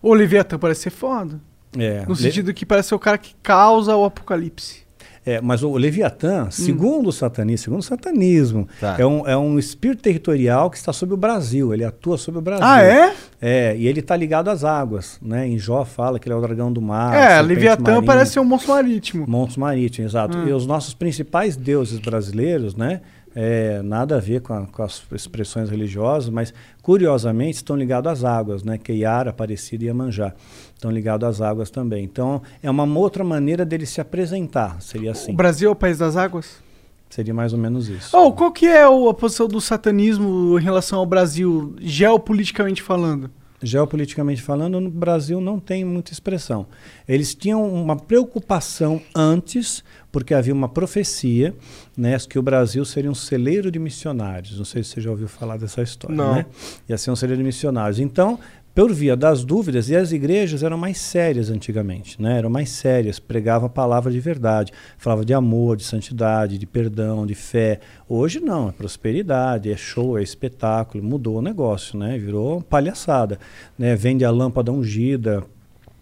O 0.00 0.14
Leviatã 0.14 0.56
parece 0.58 0.82
ser 0.82 0.90
foda. 0.90 1.40
É, 1.76 2.02
No 2.06 2.10
Le- 2.10 2.16
sentido 2.16 2.54
que 2.54 2.64
parece 2.64 2.90
ser 2.90 2.94
o 2.94 2.98
cara 3.00 3.18
que 3.18 3.34
causa 3.42 3.96
o 3.96 4.04
apocalipse. 4.04 4.84
É, 5.26 5.40
mas 5.40 5.62
o 5.62 5.74
Leviatã, 5.74 6.50
segundo 6.50 7.08
o 7.08 7.12
satanismo, 7.12 7.64
segundo 7.64 7.80
o 7.80 7.82
satanismo, 7.82 8.68
Tá. 8.78 8.96
é, 8.98 9.06
um, 9.06 9.26
é 9.26 9.34
um 9.34 9.58
espírito 9.58 10.02
territorial 10.02 10.68
que 10.70 10.76
está 10.76 10.92
sobre 10.92 11.14
o 11.14 11.16
Brasil, 11.16 11.72
ele 11.72 11.82
atua 11.82 12.18
sobre 12.18 12.40
o 12.40 12.42
Brasil. 12.42 12.62
Ah, 12.66 12.82
é? 12.82 13.14
É, 13.40 13.74
e 13.74 13.88
ele 13.88 14.00
está 14.00 14.14
ligado 14.14 14.50
às 14.50 14.64
águas, 14.64 15.18
né? 15.22 15.48
Em 15.48 15.58
Jó 15.58 15.82
fala 15.82 16.18
que 16.18 16.28
ele 16.28 16.34
é 16.34 16.36
o 16.36 16.42
dragão 16.42 16.70
do 16.70 16.82
mar. 16.82 17.14
é, 17.16 17.40
Leviatã 17.40 17.82
marinha. 17.84 18.02
parece 18.02 18.32
ser 18.34 18.40
um 18.40 18.44
monstro 18.44 18.74
marítimo. 18.74 19.24
Montes 19.26 19.56
marítimos, 19.56 20.10
exato. 20.12 20.36
Hum. 20.36 20.46
E 20.46 20.52
os 20.52 20.66
nossos 20.66 20.92
principais 20.92 21.56
deuses 21.56 21.98
brasileiros, 22.00 22.76
né? 22.76 23.00
É, 23.36 23.82
nada 23.82 24.16
a 24.16 24.20
ver 24.20 24.40
com, 24.42 24.54
a- 24.54 24.66
com 24.66 24.82
as 24.82 25.02
expressões 25.12 25.68
religiosas, 25.68 26.30
mas 26.30 26.54
curiosamente 26.82 27.56
estão 27.56 27.74
ligados 27.76 28.10
às 28.12 28.24
águas, 28.24 28.62
né? 28.62 28.78
Que 28.78 28.92
Iara, 28.92 29.30
Aparecida 29.30 29.82
e 29.84 29.86
Iemanjá. 29.88 30.32
Estão 30.74 30.90
ligados 30.90 31.26
às 31.28 31.40
águas 31.40 31.68
também. 31.70 32.04
Então, 32.04 32.40
é 32.62 32.70
uma 32.70 32.84
outra 32.98 33.24
maneira 33.24 33.64
dele 33.64 33.86
se 33.86 34.00
apresentar, 34.00 34.80
seria 34.80 35.10
assim. 35.12 35.32
O 35.32 35.36
Brasil 35.36 35.68
é 35.68 35.72
o 35.72 35.76
país 35.76 35.98
das 35.98 36.16
águas? 36.16 36.62
Seria 37.10 37.34
mais 37.34 37.52
ou 37.52 37.58
menos 37.58 37.88
isso. 37.88 38.16
Oh, 38.16 38.32
qual 38.32 38.50
que 38.52 38.66
é 38.66 38.82
a 38.84 39.14
posição 39.14 39.46
do 39.48 39.60
satanismo 39.60 40.58
em 40.58 40.62
relação 40.62 40.98
ao 40.98 41.06
Brasil, 41.06 41.74
geopoliticamente 41.80 42.82
falando? 42.82 43.30
Geopoliticamente 43.64 44.42
falando, 44.42 44.78
no 44.78 44.90
Brasil 44.90 45.40
não 45.40 45.58
tem 45.58 45.84
muita 45.84 46.12
expressão. 46.12 46.66
Eles 47.08 47.34
tinham 47.34 47.66
uma 47.66 47.96
preocupação 47.96 49.00
antes, 49.14 49.82
porque 50.12 50.34
havia 50.34 50.52
uma 50.52 50.68
profecia, 50.68 51.54
né, 51.96 52.16
que 52.28 52.38
o 52.38 52.42
Brasil 52.42 52.84
seria 52.84 53.10
um 53.10 53.14
celeiro 53.14 53.70
de 53.70 53.78
missionários. 53.78 54.58
Não 54.58 54.64
sei 54.64 54.84
se 54.84 54.90
você 54.90 55.00
já 55.00 55.10
ouviu 55.10 55.28
falar 55.28 55.56
dessa 55.56 55.82
história, 55.82 56.14
Não. 56.14 56.34
né? 56.34 56.46
Ia 56.88 56.98
ser 56.98 57.10
um 57.10 57.16
celeiro 57.16 57.40
de 57.40 57.46
missionários. 57.46 57.98
Então, 57.98 58.38
por 58.74 58.92
via 58.92 59.16
das 59.16 59.44
dúvidas, 59.44 59.88
e 59.88 59.94
as 59.94 60.10
igrejas 60.10 60.64
eram 60.64 60.76
mais 60.76 60.98
sérias 60.98 61.48
antigamente, 61.48 62.20
né? 62.20 62.38
Eram 62.38 62.50
mais 62.50 62.70
sérias, 62.70 63.20
pregavam 63.20 63.66
a 63.66 63.70
palavra 63.70 64.10
de 64.10 64.18
verdade, 64.18 64.72
falava 64.98 65.24
de 65.24 65.32
amor, 65.32 65.76
de 65.76 65.84
santidade, 65.84 66.58
de 66.58 66.66
perdão, 66.66 67.24
de 67.24 67.36
fé. 67.36 67.78
Hoje 68.08 68.40
não, 68.40 68.68
é 68.68 68.72
prosperidade, 68.72 69.70
é 69.70 69.76
show, 69.76 70.18
é 70.18 70.22
espetáculo, 70.22 71.04
mudou 71.04 71.38
o 71.38 71.42
negócio, 71.42 71.96
né? 71.96 72.18
Virou 72.18 72.60
palhaçada, 72.62 73.38
né? 73.78 73.94
Vende 73.94 74.24
a 74.24 74.30
lâmpada 74.32 74.72
ungida, 74.72 75.44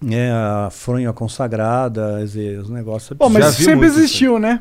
né? 0.01 0.33
a 0.33 0.71
fronha 0.71 1.13
consagrada, 1.13 2.21
dizer, 2.21 2.59
os 2.59 2.71
negócios 2.71 3.19
Pô, 3.19 3.29
mas 3.29 3.55
sempre 3.55 3.77
muito 3.77 3.93
existiu, 3.93 4.39
né? 4.39 4.59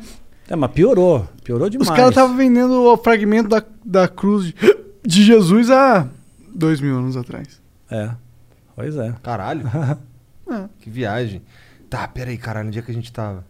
É, 0.50 0.54
mas 0.54 0.70
piorou, 0.72 1.26
piorou 1.42 1.70
demais. 1.70 1.88
Os 1.88 1.96
caras 1.96 2.10
estavam 2.10 2.36
vendendo 2.36 2.74
o 2.74 2.96
fragmento 2.98 3.48
da, 3.48 3.64
da 3.82 4.06
cruz 4.06 4.44
de, 4.44 4.54
de 5.02 5.24
Jesus 5.24 5.70
há 5.70 6.06
dois 6.54 6.78
mil 6.78 6.98
anos 6.98 7.16
atrás. 7.16 7.61
É, 7.92 8.10
pois 8.74 8.96
é. 8.96 9.14
Caralho. 9.22 9.62
É. 10.50 10.64
Que 10.80 10.90
viagem. 10.90 11.40
Tá, 11.88 12.06
peraí, 12.06 12.36
caralho, 12.36 12.66
onde 12.68 12.78
é 12.78 12.82
que 12.82 12.90
a 12.90 12.94
gente 12.94 13.10
tava? 13.12 13.44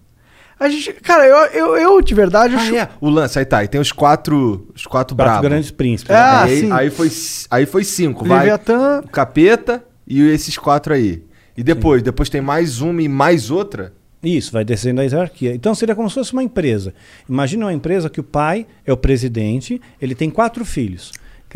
A 0.61 0.69
gente, 0.69 0.93
cara, 0.93 1.27
eu, 1.27 1.37
eu, 1.47 1.77
eu 1.77 2.01
de 2.03 2.15
verdade 2.15 2.55
Ah, 2.55 2.59
acho. 2.59 2.77
é. 2.77 2.89
O 3.01 3.09
lance, 3.09 3.39
aí 3.39 3.45
tá, 3.45 3.59
aí 3.59 3.67
tem 3.67 3.81
os 3.81 3.91
quatro. 3.91 4.69
Os 4.75 4.87
quatro, 4.87 4.91
Quatro 4.91 5.17
bravos. 5.17 5.41
grandes 5.49 5.71
príncipes. 5.73 6.15
Ah, 6.15 6.43
aí, 6.43 6.61
sim. 6.61 6.71
aí 6.71 6.91
foi, 6.91 7.11
aí 7.51 7.67
foi 7.67 7.83
cinco, 7.83 8.25
vai. 8.25 8.41
Leviatã, 8.41 9.01
O 9.05 9.09
capeta 9.09 9.83
e 10.07 10.21
esses 10.29 10.57
quatro 10.59 10.93
aí. 10.95 11.25
E 11.57 11.63
depois? 11.65 12.03
Depois 12.03 12.29
tem 12.29 12.41
mais 12.43 12.81
uma 12.81 13.03
e 13.03 13.09
mais 13.09 13.51
outra? 13.51 13.93
Isso, 14.23 14.53
vai 14.53 14.65
descendo 14.65 15.01
a 15.01 15.05
hierarquia. 15.05 15.55
Então 15.55 15.75
seria 15.75 15.97
como 15.97 16.09
se 16.09 16.15
fosse 16.15 16.33
uma 16.35 16.43
empresa. 16.45 16.95
Imagina 17.29 17.67
uma 17.67 17.73
empresa 17.73 18.09
que 18.09 18.21
o 18.21 18.25
pai 18.25 18.67
é 18.87 18.93
o 18.93 18.97
presidente, 18.97 19.81
ele 20.01 20.15
tem 20.15 20.31
quatro 20.31 20.65
filhos. 20.65 21.11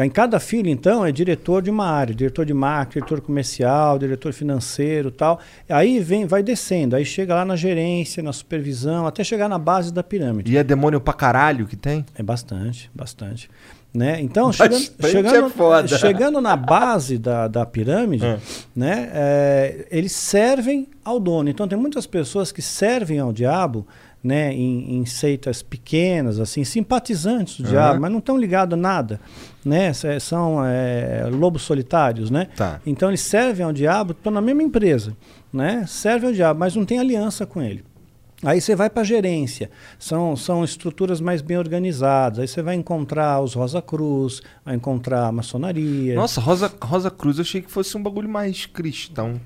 Em 0.05 0.11
cada 0.11 0.39
filho, 0.39 0.69
então, 0.69 1.05
é 1.07 1.11
diretor 1.11 1.63
de 1.63 1.71
uma 1.71 1.87
área, 1.87 2.15
diretor 2.15 2.45
de 2.45 2.53
marketing, 2.53 2.99
diretor 2.99 3.21
comercial, 3.23 3.99
diretor 3.99 4.33
financeiro 4.33 5.11
tal. 5.11 5.41
Aí 5.69 6.01
vem, 6.01 6.27
vai 6.27 6.43
descendo, 6.43 6.97
aí 6.97 7.05
chega 7.05 7.35
lá 7.35 7.45
na 7.45 7.57
gerência, 7.57 8.23
na 8.23 8.33
supervisão, 8.33 9.07
até 9.07 9.25
chegar 9.25 9.49
na 9.49 9.59
base 9.59 9.93
da 9.93 10.03
pirâmide. 10.03 10.53
E 10.53 10.57
é 10.59 10.63
demônio 10.63 11.01
pra 11.01 11.15
caralho 11.15 11.67
que 11.67 11.77
tem? 11.77 12.05
É 12.15 12.23
bastante, 12.23 12.91
bastante. 12.95 13.49
Né? 13.95 14.21
Então, 14.21 14.53
chegando, 14.53 14.73
Bastante 14.73 15.11
chegando, 15.11 15.85
é 15.85 15.89
chegando 15.97 16.41
na 16.43 16.55
base 16.55 17.17
da, 17.17 17.49
da 17.49 17.65
pirâmide, 17.65 18.27
É. 18.27 18.39
né, 18.75 19.11
é, 19.15 19.87
eles 19.91 20.13
servem 20.13 20.87
ao 21.03 21.19
dono. 21.19 21.49
Então, 21.49 21.67
tem 21.67 21.79
muitas 21.79 22.07
pessoas 22.07 22.53
que 22.53 22.61
servem 22.61 23.19
ao 23.19 23.33
diabo 23.33 23.87
né, 24.27 24.53
em, 24.53 24.97
em 24.97 25.07
seitas 25.07 25.63
pequenas, 25.63 26.41
assim, 26.41 26.65
simpatizantes 26.65 27.61
do 27.61 27.65
Aham. 27.65 27.71
diabo, 27.71 28.01
mas 28.01 28.11
não 28.11 28.19
estão 28.19 28.37
ligados 28.37 28.75
a 28.75 28.77
nada. 28.77 29.21
Né? 29.65 29.93
São 30.21 30.65
é, 30.65 31.29
lobos 31.31 31.63
solitários. 31.63 32.29
Né? 32.29 32.49
Tá. 32.57 32.81
Então, 32.85 33.09
eles 33.09 33.21
servem 33.21 33.65
ao 33.65 33.73
diabo, 33.73 34.13
estão 34.13 34.33
na 34.33 34.41
mesma 34.41 34.65
empresa. 34.65 35.17
Né? 35.53 35.85
Servem 35.87 36.31
ao 36.31 36.35
diabo, 36.35 36.59
mas 36.59 36.75
não 36.75 36.85
tem 36.85 36.99
aliança 36.99 37.47
com 37.47 37.63
ele. 37.63 37.85
Aí 38.43 38.61
você 38.61 38.77
vai 38.77 38.91
para 38.91 39.01
a 39.01 39.05
gerência, 39.05 39.71
são, 39.99 40.37
são 40.37 40.63
estruturas 40.63 41.23
mais 41.23 41.41
bem 41.41 41.57
organizadas. 41.57 42.41
Aí 42.41 42.49
você 42.49 42.61
vai 42.61 42.75
encontrar 42.75 43.41
os 43.41 43.55
Rosa 43.55 43.81
Cruz, 43.81 44.43
vai 44.63 44.75
encontrar 44.75 45.29
a 45.29 45.33
maçonaria. 45.33 46.15
Nossa, 46.15 46.39
Rosa, 46.39 46.71
Rosa 46.83 47.11
Cruz 47.11 47.39
eu 47.39 47.43
achei 47.43 47.63
que 47.63 47.71
fosse 47.71 47.97
um 47.97 48.03
bagulho 48.03 48.29
mais 48.29 48.67
cristão. 48.67 49.41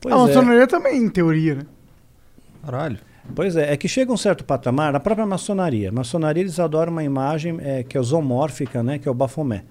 pois 0.00 0.12
a 0.12 0.18
é. 0.18 0.20
maçonaria 0.20 0.66
também, 0.66 1.04
em 1.04 1.08
teoria, 1.08 1.54
né? 1.54 1.66
Caralho. 2.64 2.98
Pois 3.34 3.56
é, 3.56 3.72
é 3.72 3.76
que 3.76 3.88
chega 3.88 4.12
um 4.12 4.16
certo 4.16 4.44
patamar, 4.44 4.92
na 4.92 5.00
própria 5.00 5.26
maçonaria. 5.26 5.90
maçonaria 5.92 6.42
eles 6.42 6.58
adoram 6.58 6.92
uma 6.92 7.04
imagem 7.04 7.58
é, 7.60 7.82
que 7.82 7.96
é 7.96 8.02
zoomórfica, 8.02 8.82
né, 8.82 8.98
que 8.98 9.08
é 9.08 9.10
o 9.10 9.14
Bafomé. 9.14 9.64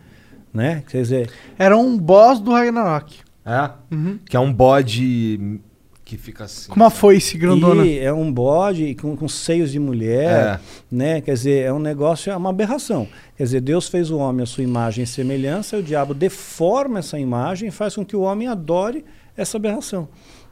Né? 0.54 0.84
Quer 0.88 1.02
dizer, 1.02 1.32
Era 1.58 1.76
um 1.78 1.98
boss 1.98 2.40
do 2.40 2.52
Ragnarok. 2.52 3.20
É? 3.46 3.70
Uhum. 3.94 4.20
Que 4.26 4.38
é 4.38 4.40
um 4.40 4.54
bode 4.54 5.60
que 6.06 6.18
fica 6.18 6.44
assim. 6.44 6.70
Com 6.70 6.76
uma 6.76 6.90
foice 6.90 7.38
grandona. 7.38 7.86
E 7.86 7.98
é 8.00 8.12
um 8.14 8.32
bode 8.32 8.94
com, 8.96 9.16
com 9.16 9.28
seios 9.28 9.72
de 9.72 9.80
mulher, 9.80 10.60
É. 10.60 10.60
né? 10.92 11.22
Quer 11.22 11.34
dizer, 11.34 11.66
é 11.66 11.74
um 11.74 11.80
negócio, 11.80 12.32
é 12.32 12.36
uma 12.38 12.50
aberração. 12.50 13.08
Quer 13.36 13.44
dizer, 13.44 13.62
Deus 13.62 13.88
fez 13.88 14.12
o 14.12 14.18
homem 14.18 14.44
à 14.44 14.46
sua 14.46 14.64
imagem 14.64 15.04
e 15.06 15.08
semelhança, 15.08 15.78
e 15.78 15.80
o 15.80 15.84
diabo 15.84 16.14
deforma 16.14 17.00
essa 17.00 17.18
imagem 17.18 17.70
e 17.70 17.72
faz 17.72 17.96
com 17.96 18.06
que 18.06 18.16
o 18.16 18.22
homem 18.22 18.48
adore 18.48 19.04
essa 19.36 19.58
aberração, 19.58 20.08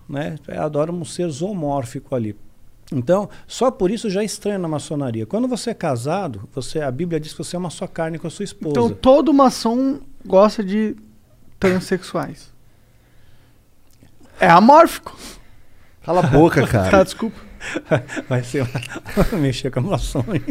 né? 0.10 0.36
Adora 0.58 0.92
um 0.92 1.06
ser 1.06 1.30
zoomórfico 1.30 2.16
ali. 2.16 2.36
Então, 2.94 3.30
só 3.48 3.72
por 3.72 3.90
isso 3.90 4.10
já 4.10 4.22
é 4.22 4.26
estranho 4.26 4.60
na 4.60 4.68
maçonaria. 4.68 5.26
Quando 5.26 5.48
você 5.48 5.70
é 5.70 5.74
casado, 5.74 6.48
você, 6.54 6.82
a 6.82 6.92
Bíblia 6.92 7.20
diz 7.20 7.32
que 7.32 7.38
você 7.38 7.56
é 7.56 7.60
uma 7.60 7.70
só 7.70 7.88
carne 7.88 8.20
com 8.20 8.28
a 8.28 8.30
sua 8.30 8.44
esposa. 8.44 8.72
Então 8.72 8.90
todo 8.90 9.34
maçom 9.34 10.00
gosta 10.26 10.62
de 10.64 10.96
transexuais. 11.58 12.52
É 14.40 14.50
amórfico. 14.50 15.16
Cala 16.04 16.20
a 16.20 16.24
boca, 16.24 16.62
Tá, 16.68 16.90
cara. 16.90 17.04
desculpa. 17.04 17.38
Vai 18.28 18.44
ser 18.44 18.64
uma... 18.64 19.38
mexer 19.40 19.70
com 19.72 19.80
a 19.80 19.84
maçom. 19.84 20.26
hein? 20.34 20.44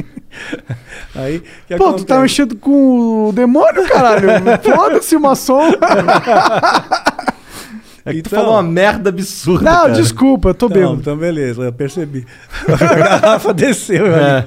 Aí, 1.15 1.41
que 1.67 1.77
Pô, 1.77 1.93
tu 1.93 2.05
tá 2.05 2.15
acontece? 2.15 2.20
mexendo 2.20 2.57
com 2.57 3.28
o 3.28 3.33
demônio, 3.33 3.86
caralho. 3.89 4.28
Foda-se 4.62 5.17
o 5.17 5.20
maçom. 5.20 5.73
É 8.05 8.12
que 8.12 8.23
tu 8.23 8.29
Então- 8.29 8.41
falou 8.41 8.55
uma 8.55 8.62
merda 8.62 9.11
absurda. 9.11 9.65
Não, 9.65 9.83
cara. 9.83 9.93
desculpa, 9.93 10.51
eu 10.51 10.55
tô 10.55 10.69
bêbado. 10.69 11.01
então 11.01 11.17
beleza, 11.17 11.62
eu 11.62 11.73
percebi. 11.73 12.27
a 12.69 12.95
garrafa 12.97 13.53
desceu 13.53 14.07
ali. 14.07 14.47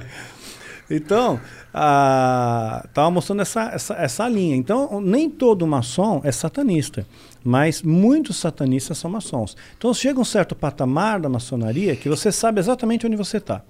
Então, 0.90 1.40
a, 1.74 2.86
tava 2.94 3.10
mostrando 3.10 3.42
essa, 3.42 3.64
essa, 3.74 3.94
essa 3.96 4.28
linha. 4.30 4.56
Então, 4.56 5.02
nem 5.02 5.30
todo 5.30 5.66
maçom 5.66 6.22
é 6.24 6.32
satanista, 6.32 7.06
mas 7.44 7.82
muitos 7.82 8.38
satanistas 8.38 8.98
são 8.98 9.10
maçons. 9.10 9.56
Então, 9.78 9.94
chega 9.94 10.20
um 10.20 10.26
certo 10.26 10.56
patamar 10.56 11.20
da 11.20 11.30
maçonaria 11.30 11.96
que 11.96 12.08
você 12.10 12.32
sabe 12.32 12.60
exatamente 12.60 13.06
onde 13.08 13.16
você 13.16 13.38
está. 13.38 13.62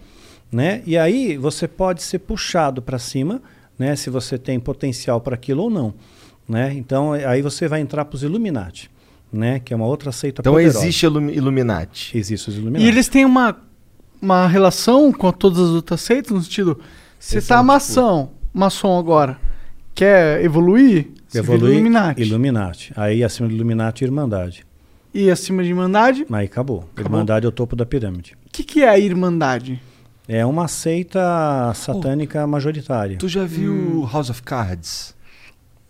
Né? 0.51 0.83
E 0.85 0.97
aí 0.97 1.35
você 1.37 1.67
pode 1.67 2.03
ser 2.03 2.19
puxado 2.19 2.81
para 2.81 2.99
cima, 2.99 3.41
né? 3.77 3.95
se 3.95 4.09
você 4.09 4.37
tem 4.37 4.59
potencial 4.59 5.19
para 5.19 5.33
aquilo 5.35 5.63
ou 5.63 5.69
não. 5.69 5.93
Né? 6.47 6.73
Então, 6.75 7.13
aí 7.13 7.41
você 7.41 7.67
vai 7.67 7.79
entrar 7.79 8.05
para 8.05 8.15
os 8.15 8.21
Illuminati, 8.23 8.91
né? 9.33 9.59
que 9.59 9.73
é 9.73 9.75
uma 9.75 9.85
outra 9.87 10.11
seita 10.11 10.41
Então 10.41 10.53
poderosa. 10.53 10.79
existe 10.79 11.05
Illum- 11.05 11.29
Illuminati. 11.29 12.17
Existe 12.17 12.49
os 12.49 12.55
Illuminati. 12.55 12.85
E 12.85 12.87
eles 12.87 13.07
têm 13.07 13.25
uma, 13.25 13.57
uma 14.21 14.47
relação 14.47 15.11
com 15.11 15.31
todas 15.31 15.59
as 15.59 15.69
outras 15.69 16.01
seitas, 16.01 16.31
no 16.31 16.41
sentido, 16.41 16.79
você 17.19 17.41
tá 17.41 17.57
são, 17.57 17.63
maçom, 17.63 18.31
maçom 18.53 18.97
agora, 18.99 19.37
quer 19.95 20.43
evoluir, 20.43 21.07
Você 21.27 21.41
vira 21.41 21.53
Evolui 21.55 21.71
Illuminati. 21.73 22.21
Illuminati. 22.21 22.93
Aí 22.95 23.23
acima 23.23 23.47
do 23.47 23.53
Illuminati, 23.55 24.03
Irmandade. 24.03 24.65
E 25.13 25.29
acima 25.29 25.61
de 25.63 25.69
Irmandade, 25.69 26.25
Aí 26.31 26.45
acabou. 26.45 26.89
Irmandade 26.97 27.45
é 27.45 27.49
o 27.49 27.51
topo 27.51 27.75
da 27.75 27.85
pirâmide. 27.85 28.35
o 28.47 28.49
que, 28.51 28.63
que 28.63 28.83
é 28.83 28.89
a 28.89 28.97
Irmandade? 28.99 29.81
É 30.27 30.45
uma 30.45 30.67
seita 30.69 31.71
satânica 31.75 32.47
majoritária. 32.47 33.17
Tu 33.17 33.27
já 33.27 33.43
viu 33.45 34.07
House 34.11 34.29
of 34.29 34.41
Cards? 34.41 35.13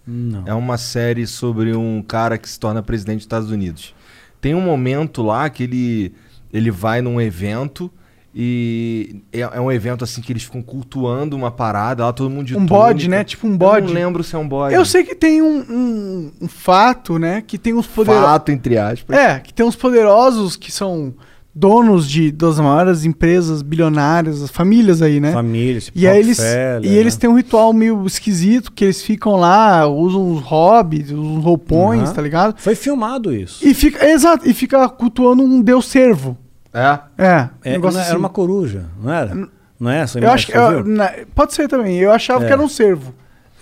Não. 0.06 0.44
É 0.46 0.54
uma 0.54 0.78
série 0.78 1.26
sobre 1.26 1.76
um 1.76 2.02
cara 2.02 2.38
que 2.38 2.50
se 2.50 2.60
torna 2.60 2.84
presidente 2.84 3.18
dos 3.18 3.24
Estados 3.26 3.50
Unidos. 3.52 3.94
Tem 4.42 4.54
um 4.54 4.62
momento 4.62 5.22
lá 5.22 5.50
que 5.50 5.64
ele, 5.64 6.14
ele 6.52 6.70
vai 6.70 7.02
num 7.02 7.20
evento 7.22 7.90
e 8.36 9.22
é, 9.32 9.42
é 9.42 9.62
um 9.62 9.72
evento 9.72 10.04
assim 10.04 10.20
que 10.20 10.34
eles 10.34 10.44
ficam 10.44 10.62
cultuando 10.62 11.36
uma 11.36 11.52
parada, 11.52 12.04
lá 12.04 12.12
todo 12.12 12.30
mundo 12.32 12.48
de 12.48 12.58
Um 12.58 12.66
bode, 12.66 13.02
túnica. 13.04 13.18
né? 13.18 13.24
Tipo 13.24 13.48
um 13.48 13.56
bode. 13.56 13.88
Eu 13.88 13.94
não 13.94 14.02
lembro 14.02 14.24
se 14.24 14.36
é 14.36 14.40
um 14.40 14.48
bode. 14.48 14.74
Eu 14.76 14.84
sei 14.86 15.04
que 15.04 15.14
tem 15.16 15.42
um, 15.42 15.60
um- 15.70 16.32
um 16.42 16.48
fato, 16.48 17.20
né? 17.20 17.44
Que 17.46 17.58
tem 17.60 17.74
uns 17.74 17.86
poderosos. 17.88 18.26
Fato, 18.26 18.52
entre 18.52 18.78
aspas. 18.78 19.16
É, 19.18 19.40
que 19.40 19.54
tem 19.54 19.66
uns 19.66 19.76
poderosos 19.76 20.56
que 20.56 20.72
são 20.72 21.14
donos 21.56 22.10
de 22.10 22.32
das 22.32 22.60
maiores 22.60 23.06
empresas 23.06 23.62
bilionárias, 23.62 24.42
as 24.42 24.50
famílias 24.50 25.02
aí, 25.02 25.20
né? 25.20 25.32
Famílias, 25.32 25.92
E 25.94 26.08
aí 26.08 26.20
eles, 26.20 26.40
e 26.40 26.88
eles 26.88 27.14
né? 27.16 27.20
têm 27.22 27.30
um 27.30 27.36
ritual 27.36 27.72
meio 27.74 28.06
esquisito, 28.06 28.72
que 28.72 28.84
eles 28.86 29.02
ficam 29.04 29.36
lá, 29.36 29.86
usam 29.88 30.32
os 30.32 30.42
hobbies, 30.42 31.12
usam 31.12 31.38
os 31.38 31.44
roupões, 31.44 32.04
Aham. 32.04 32.14
tá 32.14 32.22
ligado? 32.22 32.56
Foi 32.60 32.74
filmado 32.76 33.34
isso. 33.34 33.66
E 33.66 33.74
fica, 33.74 34.06
exato, 34.10 34.48
e 34.50 34.54
fica 34.54 34.88
cultuando 34.90 35.44
um 35.44 35.62
deus 35.62 35.86
servo. 35.86 36.38
É? 36.74 37.00
É, 37.18 37.42
um 37.44 37.50
É, 37.64 37.72
negócio 37.74 37.96
não, 37.98 38.02
assim. 38.02 38.10
Era 38.10 38.20
uma 38.20 38.30
coruja, 38.30 38.86
não 39.02 39.14
era? 39.14 39.48
Não 39.80 39.92
é 39.92 40.00
essa 40.00 40.18
Eu 40.18 40.24
imagem 40.24 40.34
acho 40.36 40.48
que 40.48 40.58
eu- 40.58 40.84
na- 40.86 41.12
pode 41.36 41.54
ser 41.54 41.68
também. 41.68 41.98
Eu 42.00 42.12
achava 42.12 42.44
É. 42.46 42.48
que 42.48 42.54
era 42.54 42.62
um 42.62 42.70
servo. 42.70 43.14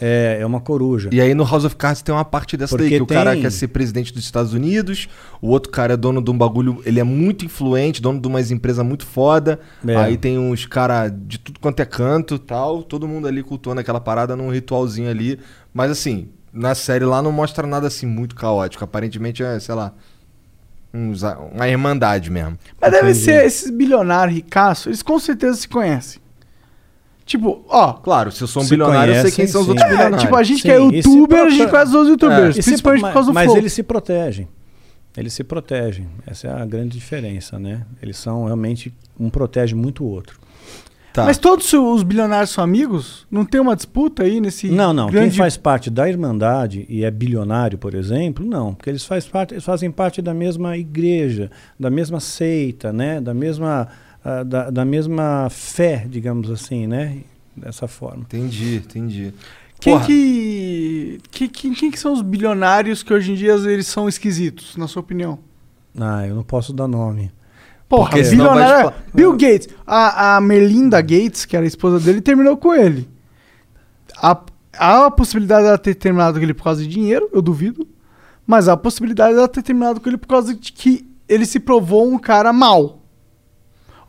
É, 0.03 0.39
é 0.41 0.45
uma 0.45 0.59
coruja. 0.59 1.09
E 1.11 1.21
aí 1.21 1.35
no 1.35 1.43
House 1.45 1.63
of 1.63 1.75
Cards 1.75 2.01
tem 2.01 2.13
uma 2.13 2.25
parte 2.25 2.57
dessa 2.57 2.75
daí, 2.75 2.85
Porque 2.87 2.97
que 2.97 3.03
o 3.03 3.05
cara 3.05 3.33
tem- 3.33 3.41
quer 3.43 3.51
ser 3.51 3.67
presidente 3.67 4.11
dos 4.11 4.23
Estados 4.23 4.51
Unidos, 4.51 5.07
o 5.39 5.49
outro 5.49 5.71
cara 5.71 5.93
é 5.93 5.97
dono 5.97 6.21
de 6.23 6.31
um 6.31 6.37
bagulho, 6.37 6.81
ele 6.85 6.99
é 6.99 7.03
muito 7.03 7.45
influente, 7.45 8.01
dono 8.01 8.19
de 8.19 8.27
umas 8.27 8.49
empresas 8.49 8.83
muito 8.83 9.05
foda. 9.05 9.59
É. 9.87 9.95
Aí 9.95 10.17
tem 10.17 10.39
uns 10.39 10.65
cara 10.65 11.07
de 11.07 11.37
tudo 11.37 11.59
quanto 11.59 11.79
é 11.81 11.85
canto 11.85 12.39
tal, 12.39 12.81
todo 12.81 13.07
mundo 13.07 13.27
ali 13.27 13.43
cultuando 13.43 13.79
aquela 13.79 14.01
parada 14.01 14.35
num 14.35 14.49
ritualzinho 14.49 15.09
ali. 15.09 15.39
Mas 15.71 15.91
assim, 15.91 16.29
na 16.51 16.73
série 16.73 17.05
lá 17.05 17.21
não 17.21 17.31
mostra 17.31 17.67
nada 17.67 17.85
assim 17.85 18.07
muito 18.07 18.33
caótico. 18.35 18.83
Aparentemente 18.83 19.43
é, 19.43 19.59
sei 19.59 19.75
lá, 19.75 19.93
uns- 20.93 21.21
uma 21.53 21.67
irmandade 21.67 22.29
mesmo. 22.29 22.57
Mas 22.81 22.91
deve 22.91 23.11
Entendi. 23.11 23.23
ser 23.25 23.45
esses 23.45 23.69
bilionários 23.69 24.35
ricaços, 24.35 24.87
eles 24.87 25.01
com 25.03 25.19
certeza 25.19 25.57
se 25.57 25.67
conhecem. 25.67 26.19
Tipo, 27.25 27.63
ó. 27.69 27.93
Claro, 27.93 28.31
se 28.31 28.41
eu 28.41 28.47
sou 28.47 28.61
um 28.61 28.65
Se 28.65 28.71
bilionário, 28.71 29.13
eu 29.13 29.21
sei 29.21 29.31
quem 29.31 29.35
conhecem, 29.35 29.47
são 29.47 29.61
os 29.61 29.65
sim. 29.65 29.71
outros 29.71 29.85
É, 29.85 29.89
bilionários. 29.89 30.21
tipo, 30.23 30.35
a 30.35 30.43
gente 30.43 30.61
Sim, 30.61 30.67
que 30.67 30.71
é 30.71 30.77
se 31.01 31.09
youtuber, 31.09 31.39
a 31.45 31.49
gente 31.49 31.69
conhece 31.69 31.95
os 31.97 32.07
youtubers, 32.07 32.57
E 32.57 32.61
se- 32.63 32.69
principalmente 32.69 33.01
por 33.03 33.13
causa 33.13 33.27
do 33.29 33.33
mas 33.33 33.45
Flow. 33.45 33.57
eles 33.57 33.73
se 33.73 33.83
protegem. 33.83 34.47
Eles 35.15 35.33
se 35.33 35.43
protegem. 35.43 36.07
Essa 36.25 36.47
é 36.47 36.61
a 36.61 36.65
grande 36.65 36.97
diferença, 36.97 37.59
né? 37.59 37.81
Eles 38.01 38.17
são 38.17 38.45
realmente 38.45 38.93
um 39.19 39.29
protege 39.29 39.75
muito 39.75 40.03
o 40.03 40.07
outro. 40.07 40.39
Tá. 41.13 41.25
Mas 41.25 41.37
todos 41.37 41.71
os 41.73 42.03
bilionários 42.03 42.51
são 42.51 42.63
amigos? 42.63 43.27
Não 43.29 43.43
tem 43.43 43.59
uma 43.59 43.75
disputa 43.75 44.23
aí 44.23 44.39
nesse 44.39 44.69
Não, 44.69 44.93
não. 44.93 45.07
grande... 45.09 45.31
Quem 45.31 45.37
faz 45.37 45.57
parte 45.57 45.89
da 45.89 46.07
Irmandade 46.07 46.85
e 46.87 47.03
é 47.03 47.11
bilionário, 47.11 47.77
por 47.77 47.93
exemplo, 47.93 48.45
não. 48.45 48.73
Porque 48.73 48.89
eles, 48.89 49.03
faz 49.03 49.27
parte, 49.27 49.53
eles 49.53 49.65
fazem 49.65 49.91
parte 49.91 50.21
da 50.21 50.33
mesma 50.33 50.77
igreja, 50.77 51.51
da 51.77 51.89
mesma 51.89 52.21
seita, 52.21 52.93
né? 52.93 53.19
Da 53.19 53.33
mesma, 53.33 53.89
ah, 54.23 54.43
da, 54.43 54.69
da 54.69 54.85
mesma 54.85 55.47
fé, 55.49 56.05
digamos 56.09 56.49
assim, 56.49 56.87
né? 56.87 57.17
Dessa 57.55 57.87
forma. 57.87 58.21
Entendi, 58.23 58.75
entendi. 58.77 59.33
Quem 59.79 59.99
que... 60.01 61.19
que- 61.31 61.47
Quem, 61.49 61.73
quem 61.73 61.91
que 61.91 61.99
são 61.99 62.13
os 62.13 62.21
bilionários 62.21 63.01
que 63.03 63.13
hoje 63.13 63.31
em 63.31 63.35
dia 63.35 63.53
eles 63.53 63.87
são 63.87 64.07
esquisitos, 64.07 64.77
na 64.77 64.87
sua 64.87 65.01
opinião? 65.01 65.39
Ah, 65.99 66.25
eu 66.25 66.35
não 66.35 66.43
posso 66.43 66.71
dar 66.71 66.87
nome. 66.87 67.31
Porra, 67.89 68.11
Porque 68.11 68.21
vai 68.21 68.29
bilionário... 68.31 68.91
te 68.91 68.93
fa- 68.95 69.03
Bill 69.13 69.31
Gates. 69.33 69.67
A, 69.85 70.35
a 70.37 70.41
Melinda 70.41 71.01
Gates, 71.01 71.43
que 71.45 71.55
era 71.57 71.65
a 71.65 71.67
esposa 71.67 71.99
dele, 71.99 72.21
terminou 72.21 72.55
com 72.55 72.73
ele. 72.73 73.09
Há, 74.15 74.39
há 74.77 75.05
a 75.07 75.11
possibilidade 75.11 75.65
dela 75.65 75.77
ter 75.77 75.95
terminado 75.95 76.37
com 76.39 76.45
ele 76.45 76.53
por 76.53 76.63
causa 76.63 76.81
de 76.83 76.87
dinheiro, 76.87 77.27
eu 77.33 77.41
duvido. 77.41 77.85
Mas 78.47 78.69
há 78.69 78.73
a 78.73 78.77
possibilidade 78.77 79.35
dela 79.35 79.47
ter 79.47 79.61
terminado 79.61 79.99
com 79.99 80.07
ele 80.07 80.17
por 80.17 80.27
causa 80.27 80.53
de 80.55 80.71
que 80.71 81.05
ele 81.27 81.45
se 81.45 81.59
provou 81.59 82.07
um 82.07 82.17
cara 82.17 82.53
mau. 82.53 83.00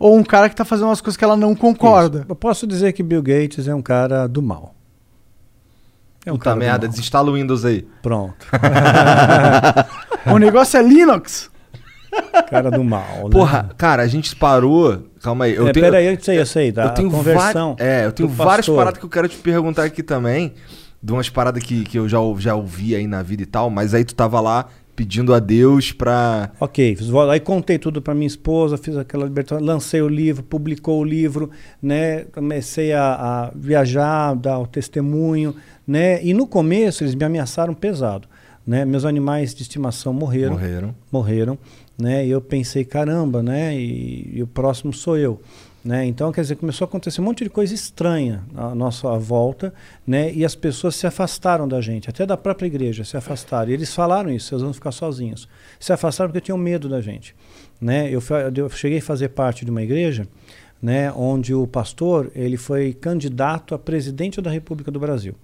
Ou 0.02 0.16
um 0.16 0.24
cara 0.24 0.48
que 0.48 0.56
tá 0.56 0.64
fazendo 0.64 0.86
umas 0.88 1.00
coisas 1.00 1.16
que 1.16 1.22
ela 1.22 1.36
não 1.36 1.54
concorda. 1.54 2.18
Isso. 2.20 2.26
Eu 2.28 2.34
posso 2.34 2.66
dizer 2.66 2.92
que 2.92 3.04
Bill 3.04 3.22
Gates 3.22 3.68
é 3.68 3.74
um 3.74 3.80
cara 3.80 4.26
do 4.26 4.42
mal. 4.42 4.74
É 6.26 6.30
um 6.32 6.34
Puta 6.34 6.44
cara 6.50 6.56
merda, 6.56 6.88
desinstala 6.88 7.30
o 7.30 7.34
Windows 7.34 7.64
aí. 7.64 7.86
Pronto. 8.02 8.34
o 10.26 10.38
negócio 10.38 10.76
é 10.78 10.82
Linux. 10.82 11.50
cara 12.50 12.68
do 12.70 12.82
mal. 12.82 13.24
né? 13.24 13.30
Porra, 13.30 13.70
cara, 13.78 14.02
a 14.02 14.06
gente 14.08 14.34
parou. 14.34 15.04
Calma 15.22 15.44
aí. 15.44 15.54
Eu 15.54 15.68
É, 15.68 15.72
tenho, 15.72 15.86
peraí, 15.86 16.06
eu 16.06 16.20
sei, 16.20 16.40
eu 16.40 16.46
sei, 16.46 16.72
tá? 16.72 16.84
Eu 16.86 16.90
tenho 16.94 17.08
conversão 17.10 17.76
É, 17.78 18.04
eu 18.04 18.12
tenho 18.12 18.28
várias 18.28 18.66
pastor. 18.66 18.76
paradas 18.76 18.98
que 18.98 19.04
eu 19.04 19.10
quero 19.10 19.28
te 19.28 19.36
perguntar 19.36 19.84
aqui 19.84 20.02
também. 20.02 20.52
De 21.00 21.12
umas 21.12 21.28
paradas 21.28 21.62
que, 21.62 21.84
que 21.84 21.96
eu 21.98 22.08
já, 22.08 22.18
já 22.38 22.54
ouvi 22.56 22.94
aí 22.96 23.06
na 23.06 23.22
vida 23.22 23.42
e 23.42 23.46
tal. 23.46 23.70
Mas 23.70 23.94
aí 23.94 24.04
tu 24.04 24.14
tava 24.16 24.40
lá 24.40 24.66
pedindo 24.94 25.32
a 25.34 25.38
Deus 25.38 25.90
pra. 25.92 26.50
Ok, 26.60 26.96
fiz- 26.96 27.12
aí 27.30 27.40
contei 27.40 27.78
tudo 27.78 28.00
para 28.02 28.14
minha 28.14 28.26
esposa, 28.26 28.76
fiz 28.76 28.96
aquela 28.96 29.24
libertação, 29.24 29.64
lancei 29.64 30.02
o 30.02 30.08
livro, 30.08 30.42
publicou 30.42 31.00
o 31.00 31.04
livro, 31.04 31.50
né? 31.82 32.20
Comecei 32.32 32.92
a, 32.92 33.14
a 33.14 33.52
viajar, 33.54 34.34
dar 34.34 34.58
o 34.58 34.66
testemunho, 34.66 35.54
né? 35.86 36.22
E 36.24 36.34
no 36.34 36.46
começo 36.46 37.02
eles 37.02 37.14
me 37.14 37.24
ameaçaram 37.24 37.74
pesado, 37.74 38.28
né? 38.66 38.84
Meus 38.84 39.04
animais 39.04 39.54
de 39.54 39.62
estimação 39.62 40.12
morreram, 40.12 40.52
Morreram. 40.52 40.94
morreram, 41.10 41.58
né? 41.98 42.26
E 42.26 42.30
eu 42.30 42.40
pensei, 42.40 42.84
caramba, 42.84 43.42
né? 43.42 43.74
E, 43.76 44.30
e 44.34 44.42
o 44.42 44.46
próximo 44.46 44.92
sou 44.92 45.16
eu. 45.16 45.40
Né? 45.84 46.06
Então, 46.06 46.30
quer 46.30 46.42
dizer, 46.42 46.54
começou 46.56 46.84
a 46.84 46.88
acontecer 46.88 47.20
um 47.20 47.24
monte 47.24 47.42
de 47.42 47.50
coisa 47.50 47.74
estranha 47.74 48.44
à 48.54 48.72
nossa 48.72 49.18
volta, 49.18 49.74
né? 50.06 50.32
E 50.32 50.44
as 50.44 50.54
pessoas 50.54 50.94
se 50.94 51.08
afastaram 51.08 51.66
da 51.66 51.80
gente, 51.80 52.08
até 52.08 52.24
da 52.24 52.36
própria 52.36 52.68
igreja 52.68 53.02
se 53.02 53.16
afastaram. 53.16 53.68
E 53.68 53.74
eles 53.74 53.92
falaram 53.92 54.30
isso, 54.30 54.50
vocês 54.50 54.62
vão 54.62 54.72
ficar 54.72 54.92
sozinhos. 54.92 55.48
Se 55.80 55.92
afastaram 55.92 56.30
porque 56.30 56.40
tinham 56.40 56.56
medo 56.56 56.88
da 56.88 57.00
gente, 57.00 57.34
né? 57.80 58.08
Eu, 58.08 58.22
eu 58.54 58.70
cheguei 58.70 58.98
a 58.98 59.02
fazer 59.02 59.30
parte 59.30 59.64
de 59.64 59.72
uma 59.72 59.82
igreja, 59.82 60.28
né? 60.80 61.10
Onde 61.10 61.52
o 61.52 61.66
pastor 61.66 62.30
ele 62.32 62.56
foi 62.56 62.92
candidato 62.92 63.74
a 63.74 63.78
presidente 63.78 64.40
da 64.40 64.52
República 64.52 64.88
do 64.88 65.00
Brasil, 65.00 65.34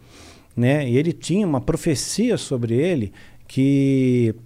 né? 0.57 0.89
E 0.89 0.97
ele 0.97 1.12
tinha 1.12 1.44
uma 1.44 1.60
profecia 1.60 2.36
sobre 2.36 2.75
ele 2.75 3.12
que 3.49 4.36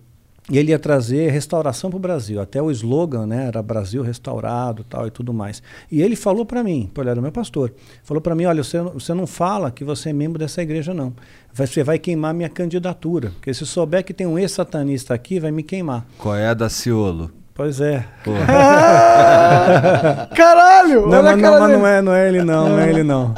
ele 0.50 0.70
ia 0.70 0.78
trazer 0.78 1.30
restauração 1.30 1.90
para 1.90 1.96
o 1.96 2.00
Brasil. 2.00 2.40
Até 2.40 2.60
o 2.60 2.70
slogan 2.70 3.26
né, 3.26 3.46
era 3.46 3.62
Brasil 3.62 4.02
restaurado 4.02 4.84
tal, 4.84 5.06
e 5.06 5.10
tudo 5.10 5.32
mais. 5.32 5.62
E 5.90 6.02
ele 6.02 6.16
falou 6.16 6.44
para 6.44 6.64
mim, 6.64 6.90
ele 6.96 7.08
era 7.08 7.20
meu 7.20 7.30
pastor, 7.30 7.72
falou 8.02 8.20
para 8.20 8.34
mim, 8.34 8.46
olha, 8.46 8.64
você, 8.64 8.80
você 8.80 9.14
não 9.14 9.26
fala 9.26 9.70
que 9.70 9.84
você 9.84 10.10
é 10.10 10.12
membro 10.12 10.38
dessa 10.38 10.60
igreja 10.62 10.92
não. 10.92 11.14
Você 11.52 11.84
vai 11.84 11.98
queimar 11.98 12.34
minha 12.34 12.48
candidatura. 12.48 13.30
Porque 13.30 13.54
se 13.54 13.64
souber 13.66 14.04
que 14.04 14.14
tem 14.14 14.26
um 14.26 14.38
ex-satanista 14.38 15.14
aqui, 15.14 15.38
vai 15.38 15.52
me 15.52 15.62
queimar. 15.62 16.06
Qual 16.18 16.34
é 16.34 16.48
a 16.48 16.54
da 16.54 16.68
Ciolo? 16.68 17.30
Pois 17.54 17.80
é. 17.80 18.04
Caralho! 20.34 21.06
Não, 21.06 21.22
mas, 21.22 21.40
cara 21.40 21.60
não, 21.60 21.68
mas 21.68 21.78
não 21.78 21.86
é, 21.86 22.02
não 22.02 22.12
é 22.14 22.28
ele 22.28 22.42
não, 22.42 22.68
não 22.70 22.78
é 22.78 22.88
ele 22.88 23.02
não. 23.02 23.34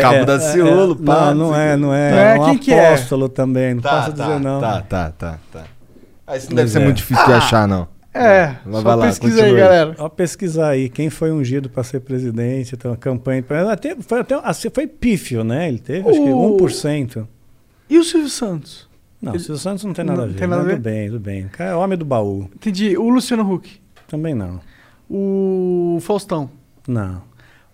Cabo 0.00 0.24
da 0.26 0.38
Ciolo, 0.40 0.96
pá, 0.96 1.34
Não, 1.34 1.48
não 1.50 1.54
é, 1.56 1.76
não 1.76 1.94
é. 1.94 2.10
Não 2.10 2.18
é, 2.18 2.38
um 2.40 2.44
quem 2.50 2.58
que 2.58 2.72
é? 2.72 2.88
apóstolo 2.88 3.28
também, 3.28 3.74
não 3.74 3.82
posso 3.82 4.12
dizer 4.12 4.40
não. 4.40 4.60
Tá, 4.60 4.80
tá, 4.82 5.10
tá, 5.10 5.38
tá. 5.52 5.64
Ah, 6.26 6.36
isso 6.36 6.48
não 6.50 6.56
deve 6.56 6.70
ser 6.70 6.80
é. 6.80 6.84
muito 6.84 6.96
difícil 6.98 7.24
de 7.26 7.32
achar, 7.32 7.66
não. 7.66 7.88
É, 8.12 8.56
Mas 8.64 8.74
só 8.76 8.82
vai 8.82 8.96
lá, 8.96 9.06
pesquisa 9.06 9.44
aí, 9.44 9.54
galera. 9.54 9.94
Só 9.96 10.08
pesquisar 10.08 10.68
aí 10.70 10.88
quem 10.88 11.10
foi 11.10 11.30
ungido 11.30 11.68
para 11.70 11.82
ser 11.84 12.00
presidente, 12.00 12.76
tem 12.76 12.90
uma 12.90 12.96
campanha. 12.96 13.44
Até, 13.70 13.94
foi, 14.00 14.20
até, 14.20 14.34
assim, 14.42 14.68
foi 14.68 14.86
pífio, 14.86 15.44
né? 15.44 15.68
Ele 15.68 15.78
teve 15.78 16.08
acho 16.08 16.20
que 16.20 16.28
O- 16.28 16.56
1%. 16.56 17.26
E 17.88 17.98
o 17.98 18.04
Silvio 18.04 18.28
Santos? 18.28 18.88
Não, 19.22 19.32
o 19.32 19.36
Ele- 19.36 19.42
Silvio 19.44 19.60
Santos 19.62 19.84
não 19.84 19.92
tem 19.92 20.04
nada 20.04 20.18
Não 20.18 20.24
a 20.24 20.28
ver. 20.28 20.34
tem 20.38 20.48
nada 20.48 20.62
a 20.62 20.64
ver? 20.64 20.72
Tudo 20.74 20.82
bem, 20.82 21.06
tudo 21.08 21.20
bem. 21.20 21.44
O 21.46 21.48
cara 21.50 21.70
é 21.70 21.74
homem 21.74 21.96
do 21.98 22.04
baú. 22.04 22.48
Entendi. 22.54 22.96
O 22.96 23.08
Luciano 23.10 23.48
Huck. 23.52 23.80
Também 24.08 24.34
não. 24.34 24.60
O 25.08 25.98
Faustão. 26.00 26.50
Não. 26.88 27.22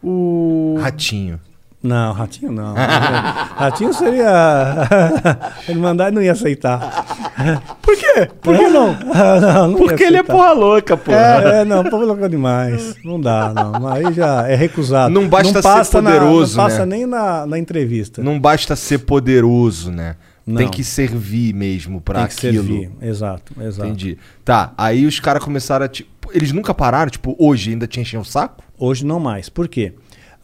O. 0.03 0.77
Ratinho. 0.81 1.41
Não, 1.87 2.13
Ratinho 2.13 2.53
não. 2.53 2.75
Ratinho 3.57 3.93
seria. 3.95 4.89
Irmandade 5.69 6.15
não 6.15 6.23
ia 6.23 6.33
aceitar. 6.33 7.05
Por 7.83 7.97
quê? 7.97 8.29
Por 8.43 8.57
que 8.57 8.69
não? 8.69 8.97
não, 9.41 9.69
não 9.69 9.79
Porque 9.79 10.03
ele 10.05 10.17
é 10.17 10.23
porra 10.23 10.53
louca, 10.53 10.97
pô. 10.97 11.13
É, 11.13 11.61
é, 11.61 11.65
não, 11.65 11.85
povo 11.85 12.05
louco 12.05 12.29
demais. 12.29 12.97
Não 13.05 13.21
dá, 13.21 13.53
não. 13.55 13.87
Aí 13.89 14.13
já 14.13 14.49
é 14.49 14.55
recusado. 14.55 15.13
Não 15.13 15.29
basta 15.29 15.53
ser 15.53 15.63
passa 15.63 16.03
na- 16.03 16.11
poderoso, 16.13 16.57
não 16.57 16.65
passa 16.65 16.87
né? 16.87 16.97
nem 16.97 17.07
na, 17.07 17.47
na 17.47 17.59
entrevista. 17.59 18.23
Não 18.23 18.41
basta 18.41 18.75
ser 18.75 18.99
poderoso, 18.99 19.93
né? 19.93 20.17
Não. 20.47 20.57
Tem 20.57 20.69
que 20.69 20.85
servir 20.85 21.53
mesmo 21.53 22.01
que 22.01 22.13
aquilo. 22.13 22.65
servir. 22.65 22.91
Exato, 23.03 23.53
exato. 23.61 23.89
Entendi. 23.89 24.17
Tá, 24.45 24.73
aí 24.79 25.05
os 25.05 25.19
caras 25.19 25.43
começaram 25.43 25.85
a. 25.85 25.89
Tipo, 25.89 26.31
eles 26.33 26.53
nunca 26.53 26.73
pararam, 26.73 27.11
tipo, 27.11 27.35
hoje 27.39 27.71
ainda 27.71 27.87
te 27.87 28.01
enchem 28.01 28.19
o 28.19 28.25
saco? 28.25 28.63
Hoje 28.79 29.05
não 29.05 29.19
mais. 29.19 29.49
Por 29.49 29.67
quê? 29.69 29.95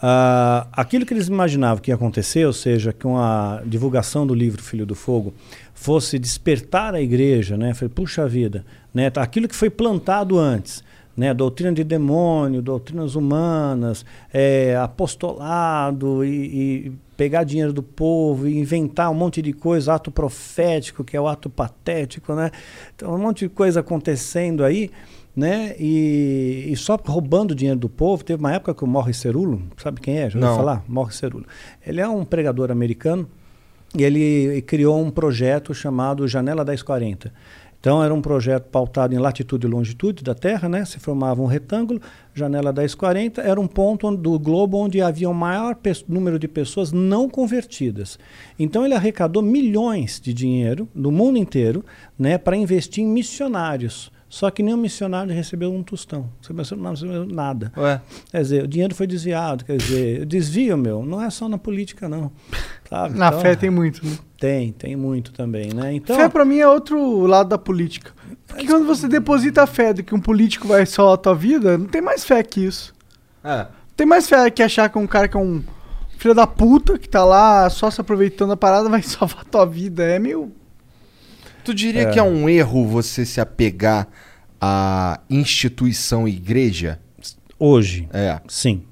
Ah, 0.04 0.66
aquilo 0.72 1.06
que 1.06 1.14
eles 1.14 1.28
imaginavam 1.28 1.80
que 1.80 1.92
ia 1.92 1.94
acontecer, 1.94 2.44
ou 2.44 2.52
seja, 2.52 2.92
com 2.92 3.16
a 3.16 3.62
divulgação 3.64 4.26
do 4.26 4.34
livro 4.34 4.60
Filho 4.60 4.84
do 4.84 4.96
Fogo, 4.96 5.32
fosse 5.72 6.18
despertar 6.18 6.92
a 6.92 7.00
igreja, 7.00 7.56
né? 7.56 7.72
Foi, 7.72 7.88
puxa 7.88 8.26
vida, 8.26 8.64
né? 8.92 9.10
tá, 9.10 9.22
Aquilo 9.22 9.46
que 9.46 9.54
foi 9.54 9.70
plantado 9.70 10.40
antes, 10.40 10.82
né? 11.16 11.32
Doutrina 11.32 11.72
de 11.72 11.84
demônio, 11.84 12.60
doutrinas 12.60 13.14
humanas, 13.14 14.04
é, 14.34 14.74
apostolado 14.76 16.24
e, 16.24 16.86
e 16.86 16.92
pegar 17.16 17.44
dinheiro 17.44 17.72
do 17.72 17.82
povo 17.82 18.48
e 18.48 18.58
inventar 18.58 19.08
um 19.08 19.14
monte 19.14 19.40
de 19.40 19.52
coisa, 19.52 19.94
ato 19.94 20.10
profético, 20.10 21.04
que 21.04 21.16
é 21.16 21.20
o 21.20 21.28
ato 21.28 21.48
patético, 21.48 22.34
né? 22.34 22.50
Então, 22.96 23.14
um 23.14 23.18
monte 23.18 23.46
de 23.46 23.48
coisa 23.48 23.78
acontecendo 23.78 24.64
aí, 24.64 24.90
né? 25.34 25.74
E, 25.78 26.68
e 26.70 26.76
só 26.76 26.96
roubando 27.04 27.54
dinheiro 27.54 27.78
do 27.80 27.88
povo. 27.88 28.22
Teve 28.24 28.40
uma 28.40 28.52
época 28.52 28.74
que 28.74 28.84
o 28.84 28.86
Morris 28.86 29.16
Cerulo, 29.16 29.62
sabe 29.76 30.00
quem 30.00 30.18
é? 30.18 30.30
Já 30.30 30.38
ouviu 30.38 30.56
falar? 30.56 30.84
Morris 30.88 31.16
Cerulo. 31.16 31.46
Ele 31.86 32.00
é 32.00 32.08
um 32.08 32.24
pregador 32.24 32.70
americano 32.70 33.28
e 33.96 34.02
ele 34.02 34.62
criou 34.62 35.00
um 35.00 35.10
projeto 35.10 35.72
chamado 35.74 36.26
Janela 36.28 36.64
1040. 36.64 37.32
Então 37.80 38.00
era 38.04 38.14
um 38.14 38.22
projeto 38.22 38.66
pautado 38.66 39.12
em 39.12 39.18
latitude 39.18 39.66
e 39.66 39.68
longitude 39.70 40.22
da 40.22 40.36
Terra, 40.36 40.68
né? 40.68 40.84
Se 40.84 41.00
formava 41.00 41.42
um 41.42 41.46
retângulo, 41.46 42.00
janela 42.32 42.72
1040 42.72 43.40
era 43.42 43.60
um 43.60 43.66
ponto 43.66 44.06
onde- 44.06 44.22
do 44.22 44.38
globo 44.38 44.76
onde 44.78 45.00
havia 45.02 45.28
o 45.28 45.34
maior 45.34 45.76
número 46.06 46.38
de 46.38 46.46
pessoas 46.46 46.92
não 46.92 47.28
convertidas. 47.28 48.20
Então 48.56 48.84
ele 48.84 48.94
arrecadou 48.94 49.42
milhões 49.42 50.20
de 50.20 50.32
dinheiro 50.32 50.88
no 50.94 51.10
mundo 51.10 51.38
inteiro, 51.38 51.84
né, 52.16 52.38
para 52.38 52.56
investir 52.56 53.02
em 53.02 53.08
missionários. 53.08 54.12
Só 54.34 54.50
que 54.50 54.62
nenhum 54.62 54.78
missionário 54.78 55.30
recebeu 55.34 55.70
um 55.70 55.82
tostão, 55.82 56.30
recebeu- 56.40 56.78
não 56.82 56.92
recebeu 56.92 57.26
nada. 57.26 57.70
Ué. 57.76 58.00
Quer 58.30 58.40
dizer, 58.40 58.64
o 58.64 58.66
dinheiro 58.66 58.94
foi 58.94 59.06
desviado, 59.06 59.62
quer 59.62 59.76
dizer, 59.76 60.24
desvio, 60.24 60.74
meu, 60.78 61.04
não 61.04 61.20
é 61.20 61.28
só 61.28 61.50
na 61.50 61.58
política, 61.58 62.08
não. 62.08 62.32
Sabe? 62.88 63.18
Na 63.18 63.28
Então, 63.28 63.40
fé 63.42 63.54
tem 63.54 63.68
muito, 63.68 64.02
né? 64.06 64.16
Tem, 64.38 64.72
tem 64.72 64.96
muito 64.96 65.32
também, 65.34 65.74
né? 65.74 65.92
Então, 65.92 66.16
Fé 66.16 66.30
pra 66.30 66.46
mim 66.46 66.56
é 66.56 66.66
outro 66.66 67.26
lado 67.26 67.50
da 67.50 67.58
política. 67.58 68.10
Porque 68.46 68.66
quando 68.66 68.86
você 68.86 69.06
deposita 69.06 69.64
a 69.64 69.66
fé 69.66 69.92
de 69.92 70.02
que 70.02 70.14
um 70.14 70.20
político 70.20 70.66
vai 70.66 70.86
salvar 70.86 71.12
a 71.14 71.18
tua 71.18 71.34
vida, 71.34 71.76
não 71.76 71.86
tem 71.86 72.00
mais 72.00 72.24
fé 72.24 72.42
que 72.42 72.64
isso. 72.64 72.94
É. 73.44 73.66
Tem 73.94 74.06
mais 74.06 74.26
fé 74.30 74.50
que 74.50 74.62
achar 74.62 74.88
que 74.88 74.96
um 74.96 75.06
cara 75.06 75.28
que 75.28 75.36
é 75.36 75.40
um 75.40 75.62
filho 76.16 76.34
da 76.34 76.46
puta, 76.46 76.98
que 76.98 77.06
tá 77.06 77.22
lá 77.22 77.68
só 77.68 77.90
se 77.90 78.00
aproveitando 78.00 78.48
da 78.48 78.56
parada, 78.56 78.88
vai 78.88 79.02
salvar 79.04 79.42
a 79.42 79.44
tua 79.44 79.66
vida. 79.66 80.02
É 80.02 80.18
meio. 80.18 80.50
Tu 81.64 81.74
diria 81.74 82.02
É. 82.02 82.10
que 82.10 82.18
é 82.18 82.22
um 82.22 82.48
erro 82.48 82.86
você 82.86 83.24
se 83.24 83.40
apegar 83.40 84.08
à 84.60 85.20
instituição 85.30 86.26
igreja? 86.26 86.98
Hoje, 87.58 88.08
É. 88.12 88.40
sim. 88.48 88.82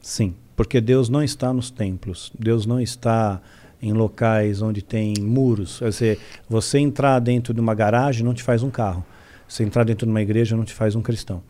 Sim. 0.00 0.34
Porque 0.54 0.80
Deus 0.80 1.08
não 1.08 1.22
está 1.22 1.52
nos 1.52 1.70
templos. 1.70 2.32
Deus 2.38 2.64
não 2.64 2.80
está 2.80 3.40
em 3.82 3.92
locais 3.92 4.62
onde 4.62 4.80
tem 4.82 5.14
muros. 5.20 5.78
Quer 5.80 5.90
dizer, 5.90 6.18
você 6.48 6.78
entrar 6.78 7.18
dentro 7.18 7.52
de 7.52 7.60
uma 7.60 7.74
garagem 7.74 8.24
não 8.24 8.32
te 8.32 8.42
faz 8.42 8.62
um 8.62 8.70
carro. 8.70 9.04
Você 9.48 9.62
entrar 9.62 9.84
dentro 9.84 10.06
de 10.06 10.10
uma 10.10 10.22
igreja 10.22 10.56
não 10.56 10.64
te 10.64 10.72
faz 10.72 10.94
um 10.96 11.02
cristão. 11.02 11.42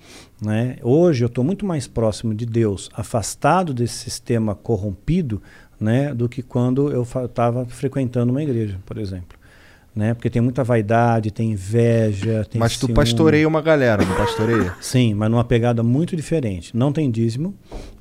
Né? 0.43 0.77
Hoje 0.83 1.25
eu 1.25 1.29
estou 1.29 1.45
muito 1.45 1.65
mais 1.65 1.87
próximo 1.87 2.35
de 2.35 2.45
Deus, 2.45 2.91
afastado 2.95 3.73
desse 3.73 3.95
sistema 3.95 4.55
corrompido, 4.55 5.41
né, 5.81 6.15
do 6.15 6.29
que 6.29 6.43
quando 6.43 6.91
eu 6.91 7.03
estava 7.25 7.65
frequentando 7.67 8.33
uma 8.33 8.43
igreja, 8.43 8.79
por 8.85 8.99
exemplo. 8.99 9.36
Né? 9.97 10.13
Porque 10.13 10.29
tem 10.29 10.43
muita 10.43 10.63
vaidade, 10.63 11.31
tem 11.31 11.53
inveja, 11.53 12.45
tem 12.51 12.59
Mas 12.59 12.75
tu 12.77 12.81
ciúme. 12.81 12.93
pastoreia 12.95 13.49
uma 13.49 13.63
galera, 13.63 14.05
não 14.05 14.15
pastoreia? 14.15 14.75
Sim, 14.79 15.15
mas 15.15 15.31
numa 15.31 15.43
pegada 15.43 15.83
muito 15.83 16.15
diferente. 16.15 16.77
Não 16.77 16.93
tem 16.93 17.11
dízimo, 17.11 17.55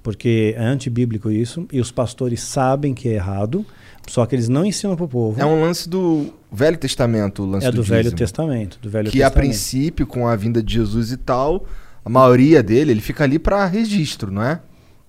porque 0.03 0.53
é 0.57 0.61
antibíblico 0.65 1.31
isso, 1.31 1.65
e 1.71 1.79
os 1.79 1.91
pastores 1.93 2.41
sabem 2.41 2.93
que 2.93 3.07
é 3.07 3.13
errado, 3.13 3.65
só 4.09 4.25
que 4.25 4.35
eles 4.35 4.49
não 4.49 4.65
ensinam 4.65 4.97
para 4.97 5.05
o 5.05 5.07
povo. 5.07 5.39
É 5.39 5.45
um 5.45 5.61
lance 5.61 5.87
do 5.87 6.33
Velho 6.51 6.77
Testamento, 6.77 7.43
o 7.43 7.45
lance 7.45 7.65
É 7.67 7.71
do, 7.71 7.77
dízimo. 7.81 7.95
Velho 7.95 8.11
Testamento, 8.11 8.77
do 8.81 8.89
Velho 8.89 9.09
que 9.09 9.23
a 9.23 9.27
Testamento. 9.29 9.47
princípio, 9.49 10.05
com 10.05 10.27
a 10.27 10.35
vinda 10.35 10.61
de 10.61 10.73
Jesus 10.73 11.13
e 11.13 11.17
tal, 11.17 11.65
a 12.03 12.09
maioria 12.09 12.61
dele, 12.61 12.91
ele 12.91 13.01
fica 13.01 13.23
ali 13.23 13.39
pra 13.39 13.65
registro, 13.65 14.29
não 14.29 14.43
é? 14.43 14.59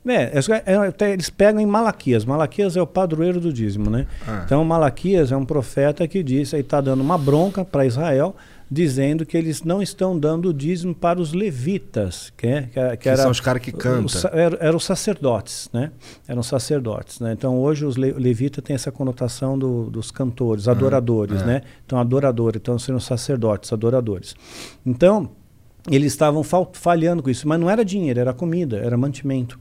É, 0.07 0.33
é, 0.39 0.73
é, 0.73 0.77
até 0.77 1.13
eles 1.13 1.29
pegam 1.31 1.61
em 1.61 1.67
Malaquias. 1.67 2.25
Malaquias 2.25 2.77
é 2.77 2.83
o 2.83 2.87
padroeiro 2.87 3.41
do 3.41 3.53
dízimo, 3.53 3.91
né? 3.91 4.07
Ah. 4.27 4.43
Então 4.45 4.65
Malaquias 4.65 5.33
é 5.33 5.37
um 5.37 5.45
profeta 5.45 6.07
que 6.07 6.23
diz, 6.23 6.55
aí 6.55 6.61
está 6.61 6.81
dando 6.81 7.01
uma 7.01 7.19
bronca 7.19 7.65
para 7.65 7.85
Israel, 7.85 8.35
dizendo 8.71 9.25
que 9.25 9.37
eles 9.37 9.63
não 9.63 9.81
estão 9.81 10.19
dando 10.19 10.49
o 10.49 10.55
dízimo 10.55 10.95
para 10.95 11.21
os 11.21 11.33
levitas, 11.33 12.33
que, 12.37 12.47
é, 12.47 12.63
que, 12.63 12.79
é- 12.81 12.97
Que 12.97 13.09
era 13.09 13.23
são 13.23 13.31
os 13.31 13.41
caras 13.41 13.63
que 13.63 13.71
cantam. 13.73 14.31
Eram 14.33 14.59
eram 14.61 14.77
os 14.77 14.85
sacerdotes, 14.85 15.69
né? 15.73 15.93
Eram 16.27 16.43
sacerdotes, 16.43 17.21
né? 17.21 17.33
Então 17.33 17.59
hoje 17.61 17.85
os 17.85 17.97
le, 17.97 18.13
levita 18.13 18.61
tem 18.61 18.75
essa 18.75 18.91
conotação 18.93 19.59
do- 19.59 19.89
dos 19.91 20.11
cantores, 20.11 20.67
adoradores, 20.69 21.43
é. 21.43 21.45
né? 21.47 21.63
Então 21.85 21.99
adoradores, 21.99 22.61
então 22.61 22.79
seriam 22.79 22.99
sacerdotes, 23.01 23.73
adoradores. 23.73 24.35
Então 24.85 25.31
eles 25.89 26.13
estavam 26.13 26.43
fal- 26.43 26.69
falhando 26.73 27.23
com 27.23 27.31
isso, 27.31 27.47
mas 27.47 27.61
não 27.61 27.71
era 27.71 27.85
dinheiro, 27.85 28.19
era 28.19 28.33
comida, 28.33 28.77
era 28.79 28.97
mantimento, 28.97 29.57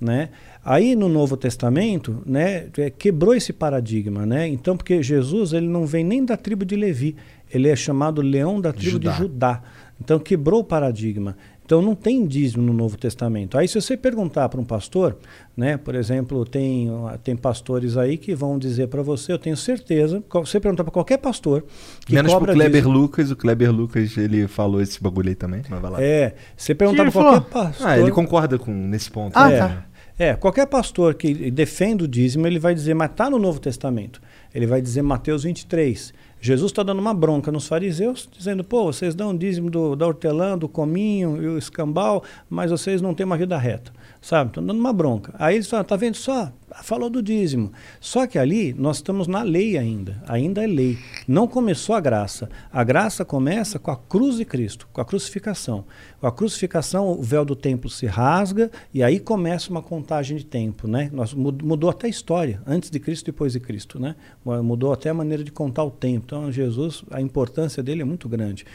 né? 0.00 0.30
Aí 0.64 0.94
no 0.94 1.08
Novo 1.08 1.36
Testamento, 1.36 2.22
né, 2.26 2.66
é, 2.76 2.90
quebrou 2.90 3.34
esse 3.34 3.52
paradigma, 3.52 4.24
né? 4.26 4.46
Então 4.48 4.76
porque 4.76 5.02
Jesus 5.02 5.52
ele 5.52 5.68
não 5.68 5.86
vem 5.86 6.04
nem 6.04 6.24
da 6.24 6.36
tribo 6.36 6.64
de 6.64 6.76
Levi, 6.76 7.16
ele 7.52 7.68
é 7.68 7.76
chamado 7.76 8.20
Leão 8.20 8.60
da 8.60 8.72
tribo 8.72 8.92
Judá. 8.92 9.12
de 9.12 9.18
Judá. 9.18 9.62
Então 10.00 10.18
quebrou 10.18 10.60
o 10.60 10.64
paradigma. 10.64 11.36
Então 11.68 11.82
não 11.82 11.94
tem 11.94 12.26
dízimo 12.26 12.62
no 12.62 12.72
Novo 12.72 12.96
Testamento. 12.96 13.58
Aí 13.58 13.68
se 13.68 13.78
você 13.78 13.94
perguntar 13.94 14.48
para 14.48 14.58
um 14.58 14.64
pastor, 14.64 15.18
né, 15.54 15.76
por 15.76 15.94
exemplo, 15.94 16.46
tem 16.46 16.88
tem 17.22 17.36
pastores 17.36 17.94
aí 17.98 18.16
que 18.16 18.34
vão 18.34 18.58
dizer 18.58 18.88
para 18.88 19.02
você, 19.02 19.32
eu 19.32 19.38
tenho 19.38 19.54
certeza, 19.54 20.24
você 20.32 20.58
perguntar 20.58 20.82
para 20.82 20.90
qualquer 20.94 21.18
pastor 21.18 21.62
que 22.06 22.14
Menos 22.14 22.32
pro 22.32 22.40
cobra 22.40 22.54
Kleber 22.54 22.80
dízimo- 22.80 22.98
Lucas, 22.98 23.30
o 23.30 23.36
Kleber 23.36 23.70
Lucas, 23.70 24.16
ele 24.16 24.48
falou 24.48 24.80
esse 24.80 24.98
bagulho 25.02 25.28
aí 25.28 25.34
também, 25.34 25.60
mas 25.68 25.78
vai 25.78 25.90
lá. 25.90 26.02
É, 26.02 26.36
você 26.56 26.74
perguntar 26.74 27.02
para 27.02 27.12
qualquer 27.12 27.50
falou? 27.50 27.66
pastor. 27.68 27.86
Ah, 27.86 27.98
ele 27.98 28.10
concorda 28.12 28.58
com 28.58 28.72
nesse 28.72 29.10
ponto. 29.10 29.36
Ah, 29.36 29.48
né? 29.50 29.58
tá. 29.58 29.84
É, 30.18 30.34
qualquer 30.36 30.66
pastor 30.66 31.12
que 31.14 31.50
defenda 31.50 32.04
o 32.04 32.08
dízimo, 32.08 32.46
ele 32.46 32.58
vai 32.58 32.74
dizer, 32.74 32.94
mas 32.94 33.10
está 33.10 33.28
no 33.28 33.38
Novo 33.38 33.60
Testamento. 33.60 34.22
Ele 34.54 34.66
vai 34.66 34.80
dizer 34.80 35.02
Mateus 35.02 35.44
23. 35.44 36.14
Jesus 36.40 36.70
está 36.70 36.82
dando 36.82 37.00
uma 37.00 37.12
bronca 37.12 37.50
nos 37.50 37.66
fariseus, 37.66 38.28
dizendo, 38.30 38.62
pô, 38.62 38.84
vocês 38.84 39.14
dão 39.14 39.30
o 39.30 39.38
dízimo 39.38 39.70
do, 39.70 39.96
da 39.96 40.06
hortelã, 40.06 40.56
do 40.56 40.68
cominho 40.68 41.42
e 41.42 41.48
o 41.48 41.58
escambau, 41.58 42.22
mas 42.48 42.70
vocês 42.70 43.02
não 43.02 43.14
têm 43.14 43.26
uma 43.26 43.36
vida 43.36 43.58
reta, 43.58 43.92
sabe? 44.20 44.50
Estão 44.50 44.64
dando 44.64 44.78
uma 44.78 44.92
bronca. 44.92 45.34
Aí 45.38 45.56
eles 45.56 45.68
falam, 45.68 45.84
tá 45.84 45.96
vendo 45.96 46.16
só? 46.16 46.52
Falou 46.82 47.08
do 47.08 47.22
dízimo. 47.22 47.72
Só 47.98 48.26
que 48.26 48.38
ali 48.38 48.74
nós 48.74 48.96
estamos 48.96 49.26
na 49.26 49.42
lei 49.42 49.78
ainda, 49.78 50.22
ainda 50.28 50.62
é 50.62 50.66
lei. 50.66 50.98
Não 51.26 51.48
começou 51.48 51.94
a 51.94 52.00
graça. 52.00 52.48
A 52.70 52.84
graça 52.84 53.24
começa 53.24 53.78
com 53.78 53.90
a 53.90 53.96
cruz 53.96 54.36
de 54.36 54.44
Cristo, 54.44 54.86
com 54.92 55.00
a 55.00 55.04
crucificação. 55.04 55.86
Com 56.20 56.26
a 56.26 56.32
crucificação, 56.32 57.08
o 57.08 57.22
véu 57.22 57.44
do 57.44 57.56
templo 57.56 57.88
se 57.88 58.04
rasga 58.06 58.70
e 58.92 59.02
aí 59.02 59.18
começa 59.18 59.70
uma 59.70 59.80
contagem 59.82 60.36
de 60.36 60.44
tempo, 60.44 60.86
né? 60.86 61.08
Nós, 61.12 61.32
mud- 61.32 61.64
mudou 61.64 61.88
até 61.88 62.06
a 62.06 62.10
história, 62.10 62.60
antes 62.66 62.90
de 62.90 63.00
Cristo 63.00 63.28
e 63.28 63.32
depois 63.32 63.54
de 63.54 63.60
Cristo, 63.60 63.98
né? 63.98 64.14
Mudou 64.44 64.92
até 64.92 65.08
a 65.08 65.14
maneira 65.14 65.42
de 65.42 65.50
contar 65.50 65.84
o 65.84 65.90
tempo. 65.90 66.24
Então, 66.26 66.52
Jesus, 66.52 67.02
a 67.10 67.20
importância 67.20 67.82
dele 67.82 68.02
é 68.02 68.04
muito 68.04 68.28
grande. 68.28 68.66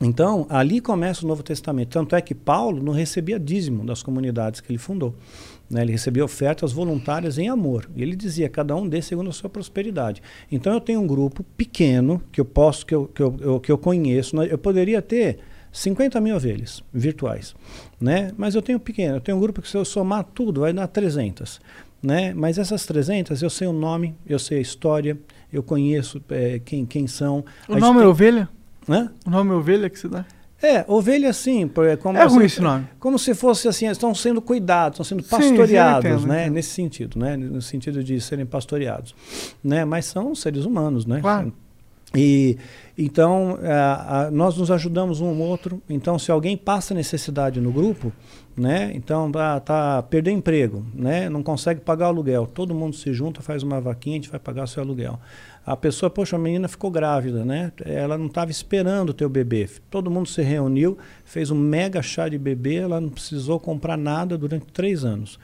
Então, 0.00 0.46
ali 0.50 0.80
começa 0.80 1.24
o 1.24 1.28
Novo 1.28 1.42
Testamento. 1.42 1.88
Tanto 1.90 2.16
é 2.16 2.20
que 2.20 2.34
Paulo 2.34 2.82
não 2.82 2.92
recebia 2.92 3.38
dízimo 3.38 3.84
das 3.86 4.02
comunidades 4.02 4.60
que 4.60 4.70
ele 4.70 4.78
fundou. 4.78 5.14
né? 5.70 5.82
Ele 5.82 5.92
recebia 5.92 6.24
ofertas 6.24 6.72
voluntárias 6.72 7.38
em 7.38 7.48
amor. 7.48 7.88
E 7.96 8.02
ele 8.02 8.14
dizia, 8.16 8.48
cada 8.48 8.74
um 8.76 8.86
dê 8.88 9.00
segundo 9.00 9.30
a 9.30 9.32
sua 9.32 9.48
prosperidade. 9.48 10.20
Então, 10.50 10.74
eu 10.74 10.80
tenho 10.80 11.00
um 11.00 11.06
grupo 11.06 11.42
pequeno 11.56 12.20
que 12.32 12.40
eu 12.40 12.44
posso, 12.44 12.84
que 12.84 12.94
eu, 12.94 13.06
que 13.06 13.22
eu, 13.22 13.36
eu- 13.40 13.60
que 13.60 13.72
eu 13.72 13.78
conheço. 13.78 14.36
Eu 14.42 14.58
poderia 14.58 15.00
ter 15.00 15.38
50 15.72 16.20
mil 16.20 16.36
ovelhas 16.36 16.82
virtuais, 16.92 17.54
né? 18.00 18.30
Mas 18.36 18.54
eu 18.54 18.62
tenho 18.62 18.78
pequeno, 18.78 19.16
eu 19.16 19.20
tenho 19.20 19.38
um 19.38 19.40
grupo 19.40 19.62
que 19.62 19.68
se 19.68 19.76
eu 19.76 19.84
somar 19.84 20.22
tudo 20.34 20.60
vai 20.60 20.72
dar 20.72 20.86
300, 20.86 21.60
né? 22.02 22.32
Mas 22.34 22.58
essas 22.58 22.84
300 22.86 23.42
eu 23.42 23.50
sei 23.50 23.66
o 23.66 23.72
nome, 23.72 24.14
eu 24.26 24.38
sei 24.38 24.58
a 24.58 24.60
história, 24.60 25.18
eu 25.52 25.62
conheço 25.64 26.20
eh, 26.30 26.60
quem, 26.64 26.84
quem 26.86 27.06
são. 27.08 27.44
O 27.68 27.76
nome 27.76 27.98
é 27.98 28.02
tem- 28.02 28.08
ovelha? 28.10 28.48
Hã? 28.88 29.10
O 29.26 29.30
nome 29.30 29.50
é 29.50 29.54
ovelha 29.54 29.88
que 29.90 29.98
se 29.98 30.08
dá? 30.08 30.24
É, 30.62 30.84
ovelha 30.88 31.32
sim, 31.32 31.70
é 31.90 31.96
como 31.96 32.16
É 32.18 32.24
ruim 32.24 32.36
assim, 32.36 32.44
esse 32.46 32.60
nome. 32.62 32.86
Como 32.98 33.18
se 33.18 33.34
fosse 33.34 33.68
assim, 33.68 33.86
estão 33.86 34.14
sendo 34.14 34.40
cuidados, 34.40 34.96
estão 35.00 35.04
sendo 35.04 35.22
Sim, 35.22 35.28
sim, 35.42 35.48
pastoreados, 35.50 36.04
entendo, 36.10 36.26
né? 36.26 36.42
entendo. 36.42 36.54
Nesse 36.54 36.70
sentido, 36.70 37.18
né? 37.18 37.36
No 37.36 37.60
sentido 37.60 38.02
de 38.02 38.18
serem 38.20 38.46
pastoreados, 38.46 39.14
né? 39.62 39.84
Mas 39.84 40.06
são 40.06 40.34
seres 40.34 40.64
humanos, 40.64 41.04
né? 41.04 41.20
Claro. 41.20 41.52
E 42.16 42.56
então 42.96 43.58
a- 43.62 44.26
a- 44.26 44.30
nós 44.30 44.56
nos 44.56 44.70
ajudamos 44.70 45.20
um 45.20 45.28
ao 45.28 45.36
outro. 45.36 45.82
Então, 45.90 46.18
se 46.18 46.30
alguém 46.30 46.56
passa 46.56 46.94
necessidade 46.94 47.60
no 47.60 47.72
grupo, 47.72 48.12
né? 48.56 48.92
Então 48.94 49.30
tá, 49.30 49.60
tá 49.60 50.02
perdeu 50.02 50.32
emprego, 50.32 50.84
né? 50.94 51.28
Não 51.28 51.42
consegue 51.42 51.80
pagar 51.80 52.06
o 52.06 52.08
aluguel. 52.08 52.46
Todo 52.46 52.74
mundo 52.74 52.94
se 52.94 53.12
junta, 53.12 53.42
faz 53.42 53.62
uma 53.62 53.80
vaquinha, 53.80 54.16
a 54.16 54.20
gente 54.20 54.30
vai 54.30 54.40
pagar 54.40 54.66
seu 54.66 54.82
aluguel. 54.82 55.18
A 55.66 55.76
pessoa, 55.76 56.10
poxa, 56.10 56.36
a 56.36 56.38
menina 56.38 56.68
ficou 56.68 56.90
grávida, 56.90 57.42
né? 57.42 57.72
Ela 57.86 58.18
não 58.18 58.26
estava 58.26 58.50
esperando 58.50 59.16
o 59.18 59.28
bebê. 59.28 59.66
Todo 59.88 60.10
mundo 60.10 60.28
se 60.28 60.42
reuniu, 60.42 60.98
fez 61.24 61.50
um 61.50 61.56
mega 61.56 62.02
chá 62.02 62.28
de 62.28 62.36
bebê, 62.36 62.76
ela 62.76 63.00
não 63.00 63.08
precisou 63.08 63.58
comprar 63.58 63.96
nada 63.96 64.36
durante 64.36 64.66
três 64.66 65.06
anos. 65.06 65.38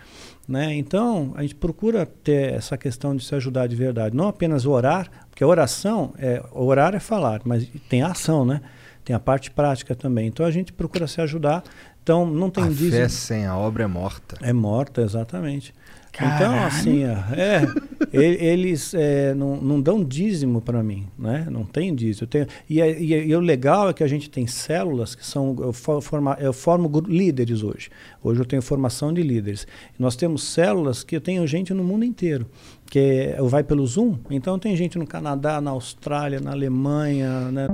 Né? 0.47 0.74
Então, 0.74 1.32
a 1.36 1.42
gente 1.42 1.55
procura 1.55 2.05
ter 2.05 2.52
essa 2.52 2.76
questão 2.76 3.16
de 3.16 3.24
se 3.24 3.34
ajudar 3.34 3.66
de 3.66 3.76
verdade. 3.76 4.14
Não 4.14 4.28
apenas 4.28 4.66
orar, 4.66 5.08
porque 5.30 5.44
oração, 5.44 6.12
é, 6.18 6.42
orar 6.52 6.94
é 6.94 7.00
falar, 7.00 7.40
mas 7.44 7.66
tem 7.89 8.02
a 8.02 8.08
ação, 8.08 8.44
né? 8.44 8.60
Tem 9.05 9.16
a 9.16 9.20
parte 9.20 9.50
prática 9.50 9.94
também. 9.94 10.26
Então, 10.26 10.44
a 10.44 10.50
gente 10.50 10.72
procura 10.72 11.06
se 11.06 11.20
ajudar. 11.20 11.64
Então, 12.02 12.26
não 12.26 12.50
tem 12.50 12.64
A 12.64 12.68
dízimo. 12.68 12.92
fé 12.92 13.08
sem 13.08 13.46
a 13.46 13.56
obra 13.56 13.84
é 13.84 13.86
morta. 13.86 14.36
É 14.40 14.52
morta, 14.52 15.02
exatamente. 15.02 15.74
Então, 16.12 16.28
Caralho. 16.52 16.66
assim, 16.66 17.05
ó, 17.05 17.34
é, 17.34 17.64
eles 18.12 18.92
é, 18.94 19.32
não, 19.34 19.56
não 19.56 19.80
dão 19.80 20.02
dízimo 20.05 20.60
para 20.60 20.82
mim, 20.82 21.06
né? 21.18 21.47
Não 21.50 21.64
tem 21.64 21.94
dízimo. 21.94 22.24
Eu 22.24 22.28
tenho, 22.28 22.47
e, 22.68 22.80
e, 22.80 23.14
e 23.28 23.34
o 23.36 23.40
legal 23.40 23.89
é 23.89 23.92
que 23.92 24.02
a 24.02 24.08
gente 24.08 24.28
tem 24.28 24.47
células 24.47 25.14
que 25.14 25.24
são. 25.24 25.56
Eu, 25.60 25.72
for- 25.72 26.02
forma, 26.02 26.36
eu 26.40 26.52
formo 26.52 26.90
líderes 27.06 27.62
hoje. 27.62 27.90
Hoje 28.22 28.40
eu 28.40 28.44
tenho 28.44 28.60
formação 28.60 29.14
de 29.14 29.22
líderes. 29.22 29.66
Nós 29.98 30.16
temos 30.16 30.42
células 30.42 31.02
que 31.05 31.14
eu 31.16 31.20
tenho 31.20 31.47
gente 31.47 31.72
no 31.72 31.84
mundo 31.84 32.05
inteiro. 32.05 32.47
Que 32.90 33.34
é- 33.39 33.42
vai 33.42 33.62
pelo 33.62 33.86
Zoom, 33.86 34.16
então 34.30 34.58
tem 34.58 34.74
gente 34.74 34.98
no 34.98 35.06
Canadá, 35.06 35.60
na 35.60 35.70
Austrália, 35.70 36.40
na 36.40 36.50
Alemanha, 36.50 37.48
né? 37.52 37.68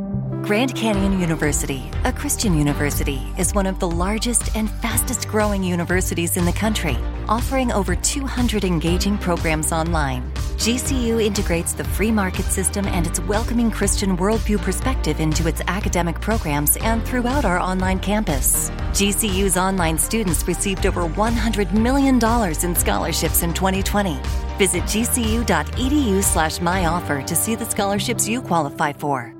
Grand 0.46 0.68
Canyon 0.74 1.22
University, 1.24 1.82
a 2.04 2.12
Christian 2.12 2.50
university, 2.52 3.18
is 3.38 3.50
one 3.54 3.66
of 3.68 3.78
the 3.80 3.86
largest 3.86 4.42
and 4.54 4.66
fastest 4.82 5.26
growing 5.28 5.72
universities 5.72 6.36
in 6.36 6.44
the 6.44 6.52
country, 6.52 6.98
offering 7.28 7.72
over 7.72 7.94
200 7.94 8.64
engaging 8.64 9.18
programs 9.18 9.72
online. 9.72 10.30
GCU 10.56 11.22
integrates 11.22 11.72
the 11.72 11.84
free 11.84 12.10
market 12.10 12.46
system 12.46 12.86
and 12.86 13.06
its 13.06 13.20
welcoming 13.20 13.70
Christian 13.70 14.16
worldview 14.16 14.60
perspective 14.60 15.20
into 15.20 15.46
its 15.46 15.60
academic 15.68 16.20
programs 16.20 16.76
and 16.78 17.04
throughout 17.06 17.44
our 17.44 17.58
online 17.58 17.98
campus. 17.98 18.70
GCU's 18.92 19.56
online 19.56 19.98
students 19.98 20.46
received 20.48 20.86
over 20.86 21.02
$100 21.02 21.72
million 21.72 22.16
in 22.16 22.74
scholarships 22.74 23.42
in 23.42 23.52
2020. 23.52 24.18
Visit 24.58 24.82
gcu.edu 24.84 26.22
slash 26.22 26.58
myoffer 26.58 27.24
to 27.26 27.36
see 27.36 27.54
the 27.54 27.66
scholarships 27.66 28.26
you 28.26 28.40
qualify 28.40 28.92
for. 28.92 29.34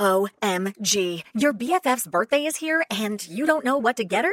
OMG. 0.00 1.22
Your 1.34 1.52
BFF's 1.52 2.06
birthday 2.06 2.46
is 2.46 2.56
here 2.56 2.84
and 2.90 3.26
you 3.28 3.46
don't 3.46 3.64
know 3.64 3.78
what 3.78 3.96
to 3.96 4.04
get 4.04 4.24
her? 4.24 4.32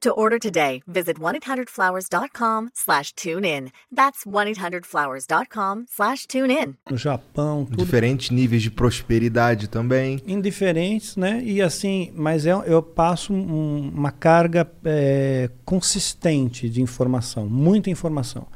To 0.00 0.12
order 0.14 0.38
today, 0.38 0.80
visit 0.86 1.18
1-800-Flowers.com 1.20 2.70
slash 2.72 3.12
tune 3.12 3.44
in. 3.44 3.70
That's 3.94 4.24
1-800-Flowers.com 4.24 5.84
slash 5.94 6.26
tune 6.26 6.50
in. 6.50 6.74
No 6.90 6.96
Japão, 6.96 7.66
tudo 7.66 7.84
Diferentes 7.84 8.30
níveis 8.30 8.62
de 8.62 8.70
prosperidade 8.70 9.68
também. 9.68 10.18
indiferentes, 10.26 11.16
né? 11.16 11.42
E 11.44 11.60
assim, 11.60 12.10
mas 12.16 12.46
eu, 12.46 12.62
eu 12.62 12.82
passo 12.82 13.34
um- 13.34 13.90
uma 13.94 14.10
carga 14.10 14.66
é, 14.86 15.50
consistente 15.66 16.70
de 16.70 16.80
informação, 16.80 17.46
muita 17.46 17.90
informação. 17.90 18.46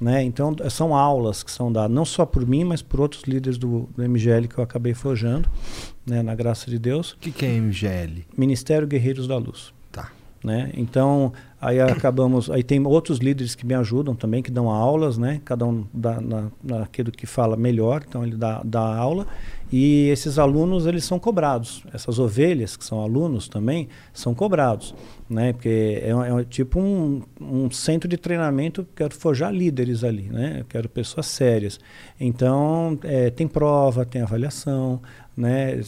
Né? 0.00 0.24
Então, 0.24 0.54
são 0.68 0.96
aulas 0.96 1.44
que 1.44 1.50
são 1.52 1.72
dadas, 1.72 1.94
não 1.94 2.04
só 2.04 2.26
por 2.26 2.44
mim, 2.44 2.64
mas 2.64 2.82
por 2.82 3.00
outros 3.00 3.22
líderes 3.22 3.56
do, 3.56 3.88
do 3.96 4.02
MGL 4.08 4.48
que 4.48 4.58
eu 4.58 4.64
acabei 4.64 4.94
forjando, 4.94 5.48
né? 6.04 6.22
na 6.24 6.34
graça 6.34 6.68
de 6.68 6.78
Deus. 6.78 7.12
O 7.12 7.18
que, 7.18 7.30
que 7.30 7.46
é 7.46 7.50
MGL? 7.60 8.24
Ministério 8.36 8.86
Guerreiros 8.88 9.28
da 9.28 9.36
Luz. 9.36 9.72
Né? 10.42 10.70
Então, 10.74 11.32
aí 11.60 11.80
acabamos. 11.80 12.48
Aí 12.50 12.62
tem 12.62 12.84
outros 12.86 13.18
líderes 13.18 13.54
que 13.54 13.66
me 13.66 13.74
ajudam 13.74 14.14
também, 14.14 14.42
que 14.42 14.50
dão 14.50 14.70
aulas, 14.70 15.18
né? 15.18 15.40
Cada 15.44 15.66
um 15.66 15.84
dá 15.92 16.20
na, 16.20 16.50
naquilo 16.62 17.10
que 17.10 17.26
fala 17.26 17.56
melhor, 17.56 18.04
então 18.06 18.24
ele 18.24 18.36
dá, 18.36 18.62
dá 18.64 18.80
aula. 18.80 19.26
E 19.70 20.08
esses 20.08 20.38
alunos, 20.38 20.86
eles 20.86 21.04
são 21.04 21.18
cobrados. 21.18 21.82
Essas 21.92 22.18
ovelhas, 22.18 22.76
que 22.76 22.84
são 22.84 23.02
alunos 23.02 23.48
também, 23.48 23.88
são 24.12 24.34
cobrados. 24.34 24.94
Né? 25.28 25.52
Porque 25.52 26.00
é, 26.02 26.10
é 26.10 26.44
tipo 26.44 26.80
um, 26.80 27.22
um 27.40 27.70
centro 27.70 28.08
de 28.08 28.16
treinamento, 28.16 28.86
quero 28.94 29.14
forjar 29.14 29.52
líderes 29.52 30.04
ali, 30.04 30.22
né? 30.22 30.60
Eu 30.60 30.64
quero 30.64 30.88
pessoas 30.88 31.26
sérias. 31.26 31.78
Então, 32.18 32.98
é, 33.02 33.28
tem 33.28 33.46
prova, 33.46 34.06
tem 34.06 34.22
avaliação, 34.22 35.02
né? 35.38 35.80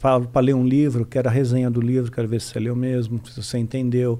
Para 0.00 0.40
ler 0.40 0.54
um 0.54 0.66
livro, 0.66 1.06
quero 1.06 1.28
a 1.28 1.30
resenha 1.30 1.70
do 1.70 1.80
livro, 1.80 2.10
quero 2.10 2.26
ver 2.26 2.40
se 2.40 2.48
você 2.48 2.58
leu 2.58 2.74
mesmo, 2.74 3.20
se 3.24 3.40
você 3.40 3.56
entendeu. 3.56 4.18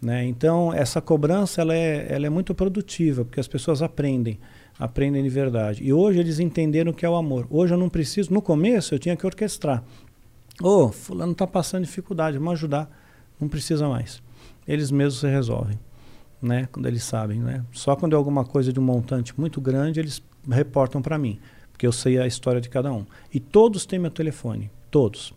Né? 0.00 0.26
Então, 0.26 0.74
essa 0.74 1.00
cobrança 1.00 1.62
ela 1.62 1.74
é, 1.74 2.06
ela 2.12 2.26
é 2.26 2.28
muito 2.28 2.54
produtiva, 2.54 3.24
porque 3.24 3.40
as 3.40 3.48
pessoas 3.48 3.80
aprendem, 3.80 4.38
aprendem 4.78 5.22
de 5.22 5.30
verdade. 5.30 5.82
E 5.82 5.90
hoje 5.90 6.18
eles 6.18 6.38
entenderam 6.38 6.92
o 6.92 6.94
que 6.94 7.06
é 7.06 7.08
o 7.08 7.16
amor. 7.16 7.46
Hoje 7.48 7.72
eu 7.72 7.78
não 7.78 7.88
preciso, 7.88 8.30
no 8.30 8.42
começo 8.42 8.94
eu 8.94 8.98
tinha 8.98 9.16
que 9.16 9.24
orquestrar. 9.24 9.82
Ô, 10.62 10.90
fulano 10.90 11.32
está 11.32 11.46
passando 11.46 11.84
dificuldade, 11.84 12.36
vamos 12.36 12.52
ajudar. 12.52 12.90
Não 13.40 13.48
precisa 13.48 13.88
mais. 13.88 14.22
Eles 14.68 14.90
mesmos 14.90 15.20
se 15.20 15.26
resolvem, 15.28 15.78
né? 16.42 16.68
Quando 16.70 16.84
eles 16.84 17.02
sabem, 17.04 17.40
né? 17.40 17.64
Só 17.72 17.96
quando 17.96 18.12
é 18.12 18.16
alguma 18.16 18.44
coisa 18.44 18.70
de 18.70 18.78
um 18.78 18.82
montante 18.82 19.32
muito 19.40 19.62
grande, 19.62 19.98
eles 19.98 20.22
reportam 20.46 21.00
para 21.00 21.16
mim, 21.16 21.38
porque 21.80 21.86
eu 21.86 21.92
sei 21.92 22.18
a 22.18 22.26
história 22.26 22.60
de 22.60 22.68
cada 22.68 22.92
um. 22.92 23.06
E 23.32 23.40
todos 23.40 23.86
têm 23.86 23.98
meu 23.98 24.10
telefone, 24.10 24.70
todos. 24.90 25.32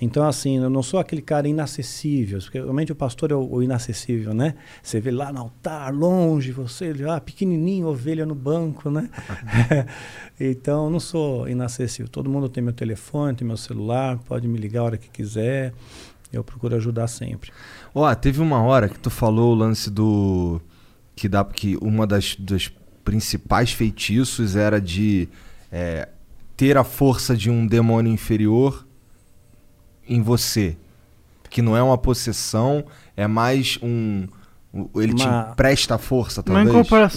Então, 0.00 0.24
assim, 0.28 0.58
eu 0.58 0.70
não 0.70 0.80
sou 0.80 1.00
aquele 1.00 1.20
cara 1.20 1.48
inacessível, 1.48 2.38
porque 2.38 2.56
realmente 2.56 2.92
o 2.92 2.94
pastor 2.94 3.32
é 3.32 3.34
o, 3.34 3.54
o 3.54 3.60
inacessível, 3.64 4.32
né? 4.32 4.54
Você 4.80 5.00
vê 5.00 5.10
lá 5.10 5.32
no 5.32 5.40
altar, 5.40 5.92
longe, 5.92 6.52
você, 6.52 6.94
ah, 7.10 7.20
pequenininho, 7.20 7.88
ovelha 7.88 8.24
no 8.24 8.36
banco, 8.36 8.88
né? 8.88 9.10
então, 10.38 10.84
eu 10.84 10.90
não 10.90 11.00
sou 11.00 11.48
inacessível. 11.48 12.08
Todo 12.08 12.30
mundo 12.30 12.48
tem 12.48 12.62
meu 12.62 12.72
telefone, 12.72 13.34
tem 13.34 13.44
meu 13.44 13.56
celular, 13.56 14.18
pode 14.18 14.46
me 14.46 14.56
ligar 14.56 14.82
a 14.82 14.84
hora 14.84 14.96
que 14.96 15.10
quiser. 15.10 15.74
Eu 16.32 16.44
procuro 16.44 16.76
ajudar 16.76 17.08
sempre. 17.08 17.50
Ó, 17.92 18.14
teve 18.14 18.40
uma 18.40 18.62
hora 18.62 18.88
que 18.88 19.00
tu 19.00 19.10
falou 19.10 19.52
o 19.52 19.56
lance 19.56 19.90
do. 19.90 20.60
Que 21.16 21.28
dá 21.28 21.44
que 21.44 21.76
uma 21.82 22.06
das, 22.06 22.36
dos 22.36 22.70
principais 23.02 23.72
feitiços 23.72 24.54
era 24.54 24.80
de 24.80 25.28
é, 25.70 26.08
ter 26.56 26.76
a 26.76 26.84
força 26.84 27.36
de 27.36 27.50
um 27.50 27.66
demônio 27.66 28.12
inferior 28.12 28.86
em 30.08 30.22
você. 30.22 30.76
Que 31.50 31.62
não 31.62 31.76
é 31.76 31.82
uma 31.82 31.96
possessão, 31.96 32.84
é 33.16 33.26
mais 33.26 33.78
um. 33.82 34.26
Ele 34.96 35.12
Uma- 35.14 35.44
te 35.44 35.52
empresta 35.52 35.94
a 35.94 35.98
força, 35.98 36.42
talvez. 36.42 36.66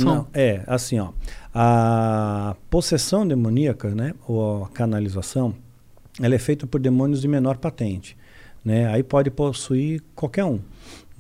Não, 0.06 0.28
é, 0.34 0.64
assim, 0.68 1.00
ó. 1.00 1.10
A 1.54 2.56
possessão 2.70 3.28
demoníaca, 3.28 3.90
né, 3.94 4.14
ou 4.26 4.64
a 4.64 4.70
canalização, 4.70 5.54
ela 6.22 6.34
é 6.34 6.40
feita 6.40 6.66
por 6.66 6.80
demônios 6.80 7.20
de 7.20 7.28
menor 7.28 7.58
patente, 7.58 8.16
né? 8.64 8.88
Aí 8.88 9.04
pode 9.04 9.30
possuir 9.30 10.02
qualquer 10.16 10.46
um, 10.46 10.60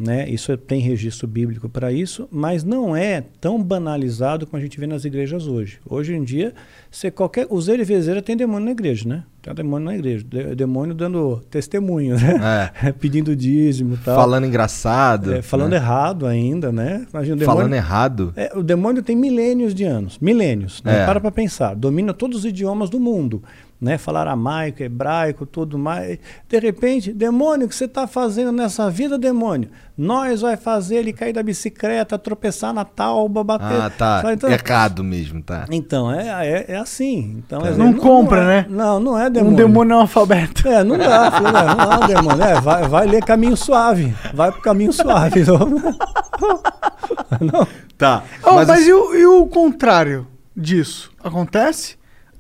né? 0.02 0.30
Isso 0.30 0.52
é- 0.52 0.58
tem 0.58 0.82
registro 0.82 1.28
bíblico 1.28 1.70
para 1.70 1.92
isso, 1.92 2.28
mas 2.32 2.64
não 2.64 2.96
é 2.96 3.24
tão 3.40 3.62
banalizado 3.62 4.46
como 4.48 4.58
a 4.58 4.62
gente 4.62 4.80
vê 4.80 4.88
nas 4.88 5.06
igrejas 5.06 5.48
hoje. 5.48 5.80
Hoje 5.88 6.14
em 6.16 6.24
dia, 6.24 6.54
você 6.90 7.12
qualquer 7.12 7.46
os 7.50 7.68
e 7.68 7.84
vezeira 7.84 8.22
tem 8.22 8.36
demônio 8.36 8.66
na 8.66 8.72
igreja, 8.72 9.08
né? 9.08 9.24
Tem 9.42 9.54
demônio 9.54 9.86
na 9.86 9.96
igreja, 9.96 10.24
de- 10.24 10.56
demônio 10.56 10.94
dando 10.94 11.42
testemunho, 11.50 12.16
né? 12.16 12.72
Pedindo 13.00 13.36
dízimo, 13.36 13.98
tal. 14.04 14.16
Falando 14.16 14.46
engraçado. 14.46 15.34
É, 15.34 15.42
falando 15.42 15.72
né? 15.72 15.78
errado 15.78 16.26
ainda, 16.26 16.72
né? 16.72 17.06
Imagina, 17.12 17.42
o 17.42 17.46
Falando 17.46 17.74
errado. 17.74 18.34
É, 18.36 18.52
o 18.56 18.62
demônio 18.64 19.02
tem 19.02 19.16
milênios 19.16 19.74
de 19.74 19.84
anos, 19.84 20.18
milênios. 20.20 20.82
Né? 20.84 21.02
É. 21.02 21.06
Para 21.06 21.20
para 21.20 21.32
pensar, 21.32 21.76
domina 21.76 22.14
todos 22.14 22.40
os 22.40 22.46
idiomas 22.46 22.90
do 22.90 23.00
mundo, 23.00 23.42
né? 23.82 23.98
Falar 23.98 24.22
aramaico, 24.22 24.84
hebraico, 24.84 25.46
tudo 25.46 25.78
mais. 25.80 26.20
De 26.48 26.60
repente, 26.60 27.12
demônio, 27.12 27.66
o 27.66 27.70
que 27.70 27.76
você 27.76 27.86
está 27.86 28.06
fazendo 28.06 28.52
nessa 28.52 28.90
vida, 28.92 29.18
demônio? 29.18 29.70
Nós 29.98 30.42
vai 30.42 30.56
fazer 30.56 30.98
ele 30.98 31.12
cair 31.14 31.34
da 31.34 31.42
bicicleta, 31.44 32.18
tropeçar 32.18 32.74
na 32.74 32.86
tauba, 32.86 33.44
bater. 33.44 33.82
Ah, 33.82 33.90
tá. 33.90 34.22
Sabe? 34.22 34.34
Então, 34.34 34.50
Errado 34.52 35.04
mesmo, 35.04 35.42
tá. 35.42 35.66
então, 35.72 36.12
é, 36.12 36.48
é, 36.48 36.66
é 36.74 36.76
assim. 36.78 37.38
Então, 37.46 37.60
Tá. 37.62 37.70
às 37.70 37.78
Não 37.78 37.94
compra, 37.94 38.42
é- 38.42 38.46
né? 38.46 38.66
Não, 38.70 39.00
não 39.00 39.20
é 39.20 39.28
Um 39.28 39.32
demônio. 39.32 39.58
demônio 39.58 39.96
analfabeto. 39.96 40.68
É, 40.68 40.84
não 40.84 40.98
dá, 40.98 41.32
filho, 41.32 41.52
não, 41.52 41.68
não 41.68 41.76
dá, 41.76 42.08
demônio. 42.08 42.44
É, 42.44 42.62
vai, 42.62 42.88
vai 42.88 43.08
ler 43.08 43.24
caminho 43.24 43.58
suave. 43.58 44.16
Vai 44.34 44.52
pro 44.52 44.62
caminho 44.62 44.94
suave. 44.94 45.42
não. 47.42 47.68
Tá. 47.98 48.24
Oh, 48.44 48.54
mas 48.54 48.88
e, 48.88 48.94
o, 48.94 49.16
e 49.16 49.26
o 49.26 49.46
contrário 49.48 50.28
disso? 50.56 51.12
Acontece? 51.24 51.98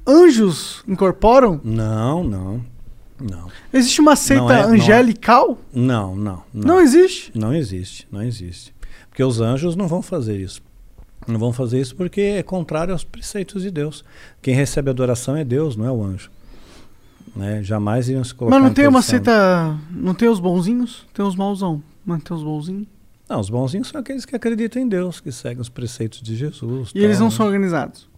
Anjos 0.07 0.83
incorporam? 0.87 1.59
Não, 1.63 2.23
não. 2.23 2.61
Não. 3.19 3.47
Existe 3.71 4.01
uma 4.01 4.15
seita 4.15 4.41
Não 4.43 4.51
é- 4.51 4.63
não 4.63 4.73
é. 4.73 4.77
angelical? 4.77 5.57
Não, 5.71 6.15
não, 6.15 6.43
Não 6.53 6.81
existe? 6.81 7.31
Não 7.35 7.53
existe, 7.53 8.07
não 8.11 8.21
existe. 8.23 8.73
Porque 9.09 9.23
os 9.23 9.39
anjos 9.39 9.75
não 9.75 9.87
vão 9.87 10.01
fazer 10.01 10.39
isso. 10.39 10.61
Não 11.27 11.37
vão 11.39 11.53
fazer 11.53 11.79
isso 11.79 11.95
porque 11.95 12.21
é 12.21 12.41
contrário 12.43 12.93
aos 12.93 13.03
preceitos 13.03 13.61
de 13.61 13.69
Deus. 13.69 14.03
Quem 14.41 14.55
recebe 14.55 14.89
adoração 14.89 15.35
é 15.35 15.43
Deus, 15.45 15.75
não 15.75 15.85
é 15.85 15.91
o 15.91 16.03
anjo. 16.03 16.31
Né? 17.35 17.61
Jamais 17.61 18.09
iriam 18.09 18.23
se 18.23 18.33
colocar 18.33 18.55
Mas 18.55 18.63
não 18.63 18.71
em 18.71 18.73
tem 18.73 18.87
uma 18.87 19.01
seita. 19.03 19.77
Não 19.91 20.15
tem 20.15 20.27
os 20.27 20.39
bonzinhos? 20.39 21.05
Tem 21.13 21.23
os 21.23 21.35
mauzão. 21.35 21.81
Mas 22.03 22.23
tem 22.23 22.35
os 22.35 22.43
bonzinhos. 22.43 22.87
Não, 23.29 23.39
os 23.39 23.49
bonzinhos 23.49 23.87
são 23.87 24.01
aqueles 24.01 24.25
que 24.25 24.35
acreditam 24.35 24.81
em 24.81 24.87
Deus, 24.89 25.21
que 25.21 25.31
seguem 25.31 25.61
os 25.61 25.69
preceitos 25.69 26.21
de 26.21 26.35
Jesus. 26.35 26.91
E 26.93 26.99
eles 26.99 27.17
tal, 27.17 27.25
não 27.25 27.29
né? 27.31 27.37
são 27.37 27.45
organizados. 27.45 28.09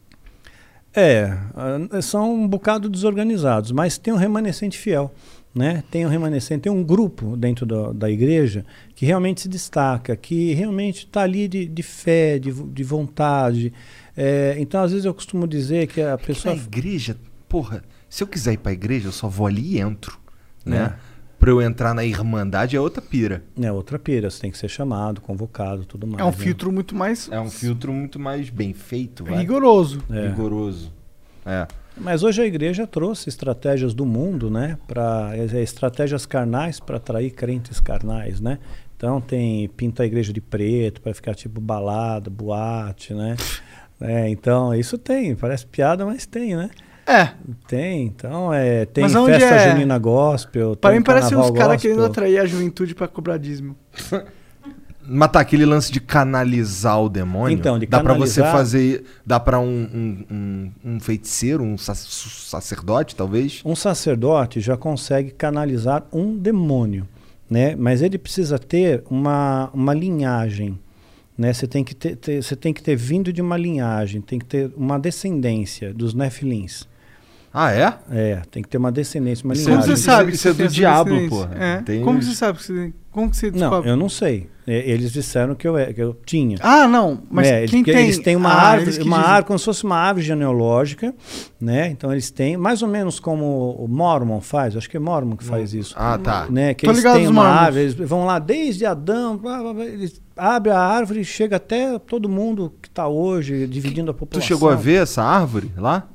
É, 0.95 1.37
ah, 1.55 2.01
são 2.01 2.33
um 2.33 2.47
bocado 2.47 2.89
desorganizados, 2.89 3.71
mas 3.71 3.97
tem 3.97 4.13
um 4.13 4.17
remanescente 4.17 4.77
fiel. 4.77 5.13
Né? 5.53 5.83
Tem 5.91 6.03
um 6.03 6.09
remanescente, 6.09 6.61
tem 6.61 6.71
um 6.71 6.83
grupo 6.83 7.37
dentro 7.37 7.63
da, 7.63 7.91
da 7.91 8.09
igreja 8.09 8.65
que 8.95 9.05
realmente 9.05 9.41
se 9.41 9.47
destaca, 9.47 10.15
que 10.15 10.51
realmente 10.53 11.05
está 11.05 11.21
ali 11.21 11.47
de, 11.47 11.67
de 11.67 11.83
fé, 11.83 12.39
de, 12.39 12.51
de 12.51 12.83
vontade. 12.83 13.71
É, 14.17 14.55
então, 14.57 14.81
às 14.81 14.91
vezes, 14.91 15.05
eu 15.05 15.13
costumo 15.13 15.47
dizer 15.47 15.87
que 15.87 16.01
a 16.01 16.17
pessoa. 16.17 16.55
Na 16.55 16.61
igreja, 16.61 17.15
porra, 17.47 17.83
se 18.09 18.23
eu 18.23 18.27
quiser 18.27 18.53
ir 18.53 18.57
pra 18.57 18.71
igreja, 18.71 19.09
eu 19.09 19.11
só 19.11 19.27
vou 19.27 19.45
ali 19.45 19.75
e 19.75 19.79
entro. 19.79 20.17
Né? 20.65 20.95
É. 20.97 21.12
Pra 21.43 21.51
eu 21.51 21.61
entrar 21.61 21.93
na 21.93 22.05
Irmandade 22.05 22.77
é 22.77 22.79
outra 22.79 23.01
pira. 23.01 23.43
É 23.61 23.69
outra 23.69 23.99
pira, 23.99 24.29
você 24.29 24.39
tem 24.39 24.49
que 24.49 24.57
ser 24.57 24.69
chamado, 24.69 25.19
convocado, 25.19 25.83
tudo 25.83 26.07
mais. 26.07 26.21
É 26.21 26.23
um 26.23 26.27
né? 26.27 26.31
filtro 26.31 26.71
muito 26.71 26.95
mais 26.95 27.29
É 27.29 27.37
um 27.37 27.49
filtro 27.49 27.91
muito 27.91 28.17
mais 28.17 28.49
bem 28.49 28.71
feito, 28.73 29.25
vai. 29.25 29.39
rigoroso. 29.39 30.01
É. 30.09 30.29
Rigoroso. 30.29 30.93
É. 31.45 31.67
Mas 31.97 32.23
hoje 32.23 32.41
a 32.41 32.45
igreja 32.45 32.87
trouxe 32.87 33.27
estratégias 33.27 33.93
do 33.93 34.05
mundo, 34.05 34.49
né? 34.49 34.77
Para 34.87 35.33
estratégias 35.61 36.25
carnais 36.25 36.79
para 36.79 36.95
atrair 36.95 37.31
crentes 37.31 37.81
carnais, 37.81 38.39
né? 38.39 38.57
Então 38.95 39.19
tem 39.19 39.67
pinta 39.67 40.03
a 40.03 40.05
igreja 40.05 40.31
de 40.31 40.39
preto 40.39 41.01
para 41.01 41.13
ficar 41.13 41.35
tipo 41.35 41.59
balada, 41.59 42.29
boate, 42.29 43.13
né? 43.13 43.35
É, 43.99 44.29
então 44.29 44.73
isso 44.73 44.97
tem, 44.97 45.35
parece 45.35 45.65
piada, 45.65 46.05
mas 46.05 46.25
tem, 46.25 46.55
né? 46.55 46.69
É. 47.05 47.29
Tem, 47.67 48.03
então 48.05 48.53
é, 48.53 48.85
tem 48.85 49.03
Mas 49.03 49.13
onde 49.15 49.33
festa 49.39 49.55
é? 49.55 49.71
junina 49.71 49.97
gospel, 49.97 50.75
Pra 50.75 50.91
mim 50.91 51.01
parece 51.01 51.35
uns 51.35 51.51
caras 51.51 51.81
querendo 51.81 52.05
atrair 52.05 52.39
a 52.39 52.45
juventude 52.45 52.95
pra 52.95 53.07
cobrar 53.07 53.37
dízimo. 53.37 53.75
Mas 55.05 55.31
tá, 55.31 55.41
aquele 55.41 55.65
lance 55.65 55.91
de 55.91 55.99
canalizar 55.99 57.01
o 57.01 57.09
demônio. 57.09 57.53
Então, 57.57 57.77
de 57.77 57.85
dá 57.85 57.99
pra 58.01 58.13
você 58.13 58.39
canalizar- 58.39 58.51
fazer. 58.51 59.03
Dá 59.25 59.37
pra 59.37 59.59
um, 59.59 59.65
um, 59.67 60.25
um, 60.31 60.71
um 60.95 60.99
feiticeiro, 61.01 61.61
um 61.61 61.77
sac- 61.77 61.97
sacerdote, 61.97 63.13
talvez? 63.13 63.61
Um 63.65 63.75
sacerdote 63.75 64.61
já 64.61 64.77
consegue 64.77 65.31
canalizar 65.31 66.05
um 66.13 66.37
demônio, 66.37 67.05
né? 67.49 67.75
Mas 67.75 68.01
ele 68.01 68.17
precisa 68.17 68.57
ter 68.57 69.03
uma, 69.09 69.69
uma 69.73 69.93
linhagem, 69.93 70.79
né? 71.37 71.51
Você 71.51 71.67
tem 71.67 71.83
que 71.83 71.93
ter, 71.93 72.15
ter- 72.15 72.41
você 72.41 72.55
tem 72.55 72.73
que 72.73 72.81
ter 72.81 72.95
vindo 72.95 73.33
de 73.33 73.41
uma 73.41 73.57
linhagem, 73.57 74.21
tem 74.21 74.39
que 74.39 74.45
ter 74.45 74.71
uma 74.77 74.97
descendência 74.97 75.93
dos 75.93 76.13
nefilins. 76.13 76.87
Ah, 77.53 77.71
é? 77.71 77.93
É, 78.09 78.41
tem 78.49 78.63
que 78.63 78.69
ter 78.69 78.77
uma 78.79 78.91
descendência, 78.91 79.45
uma 79.45 79.53
linhagem. 79.53 79.75
Como 79.75 79.85
você 79.87 79.95
sabe 79.97 80.31
que 80.31 80.35
isso 80.37 80.47
é 80.47 80.53
do 80.53 80.67
diabo, 80.67 81.29
porra. 81.29 81.51
É. 81.59 81.77
Tem 81.83 82.01
Como 82.03 82.19
você 82.21 82.33
sabe? 82.33 82.57
que 82.57 82.63
você- 82.65 82.93
Como 83.11 83.29
que 83.29 83.37
você 83.37 83.51
Não, 83.51 83.59
descobre? 83.59 83.89
eu 83.91 83.95
não 83.95 84.09
sei. 84.09 84.49
É, 84.65 84.89
Eles 84.89 85.11
disseram 85.11 85.53
que 85.53 85.67
eu, 85.67 85.77
é- 85.77 85.93
que 85.93 86.01
eu 86.01 86.17
tinha. 86.25 86.57
Ah, 86.61 86.87
não. 86.87 87.21
Mas 87.29 87.47
É, 87.47 87.59
eles- 87.59 87.69
quem 87.69 87.83
tem? 87.83 88.05
Eles 88.05 88.17
têm 88.17 88.35
uma 88.35 88.49
Ah, 88.49 88.69
árvore, 88.71 88.89
uma 89.03 89.03
dizem. 89.03 89.13
árvore 89.13 89.45
como 89.45 89.59
se 89.59 89.65
fosse 89.65 89.83
uma 89.83 89.97
árvore 89.97 90.25
genealógica, 90.25 91.13
né? 91.61 91.89
Então 91.89 92.11
eles 92.11 92.31
têm, 92.31 92.57
mais 92.57 92.81
ou 92.81 92.87
menos 92.87 93.19
como 93.19 93.75
o 93.77 93.87
Mormon 93.87 94.41
faz, 94.41 94.75
acho 94.75 94.89
que 94.89 94.97
é 94.97 94.99
Mormon 94.99 95.35
que 95.35 95.43
faz 95.43 95.75
isso. 95.75 95.93
Ah, 95.95 96.17
tá. 96.17 96.47
Né? 96.49 96.73
Que 96.73 96.85
Tô 96.87 96.91
eles 96.91 97.03
ligado 97.03 97.17
têm 97.19 97.27
uma 97.27 97.45
árvore, 97.45 97.83
eles 97.83 97.93
vão 97.93 98.25
lá 98.25 98.39
desde 98.39 98.83
Adão, 98.85 99.37
blá, 99.37 99.59
blá, 99.61 99.73
blá, 99.75 99.85
eles 99.85 100.19
abrem 100.35 100.73
a 100.73 100.79
árvore 100.79 101.19
e 101.19 101.25
chega 101.25 101.57
até 101.57 101.99
todo 101.99 102.27
mundo 102.27 102.73
que 102.81 102.87
está 102.87 103.07
hoje 103.07 103.67
dividindo 103.67 104.09
a 104.09 104.13
Tu 104.13 104.17
população. 104.17 104.47
chegou 104.47 104.69
a 104.69 104.75
ver 104.75 105.03
essa 105.03 105.21
árvore 105.21 105.71
lá? 105.77 106.07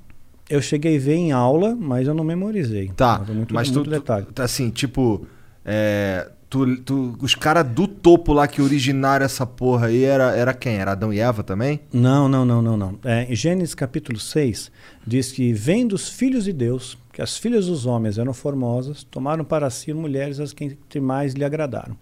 Eu 0.48 0.62
cheguei 0.62 0.96
a 0.96 1.00
ver 1.00 1.14
em 1.14 1.32
aula, 1.32 1.74
mas 1.78 2.06
eu 2.06 2.14
não 2.14 2.24
memorizei. 2.24 2.88
Tá, 2.96 3.18
muito, 3.28 3.52
mas 3.54 3.68
tu, 3.70 3.74
muito 3.74 3.84
tu- 3.88 3.90
detalhe. 3.90 4.26
tá 4.34 4.44
assim, 4.44 4.70
tipo, 4.70 5.26
é, 5.64 6.30
tu, 6.48 6.76
tu- 6.78 7.16
os 7.20 7.34
caras 7.34 7.66
do 7.68 7.86
topo 7.86 8.32
lá 8.32 8.48
que 8.48 8.62
originaram 8.62 9.24
essa 9.26 9.46
porra 9.46 9.88
aí 9.88 10.02
era, 10.04 10.34
era 10.34 10.54
quem? 10.54 10.76
Era 10.76 10.92
Adão 10.92 11.12
e 11.12 11.20
Eva 11.20 11.42
também? 11.42 11.80
Não, 11.92 12.28
não, 12.28 12.44
não, 12.46 12.62
não, 12.62 12.76
não. 12.76 12.98
É, 13.04 13.24
em 13.30 13.36
Gênesis 13.36 13.74
capítulo 13.74 14.18
6, 14.18 14.72
diz 15.06 15.30
que 15.32 15.52
vem 15.52 15.86
dos 15.86 16.08
filhos 16.08 16.44
de 16.44 16.52
Deus, 16.54 16.96
que 17.12 17.20
as 17.20 17.36
filhas 17.36 17.66
dos 17.66 17.84
homens 17.84 18.16
eram 18.16 18.32
formosas, 18.32 19.02
tomaram 19.04 19.44
para 19.44 19.68
si 19.68 19.92
mulheres 19.92 20.40
as 20.40 20.52
que 20.54 21.00
mais 21.00 21.34
lhe 21.34 21.44
agradaram. 21.44 21.94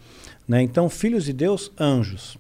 Né? 0.47 0.63
Então, 0.63 0.89
filhos 0.89 1.25
de 1.25 1.33
Deus, 1.33 1.73
anjos. 1.81 2.39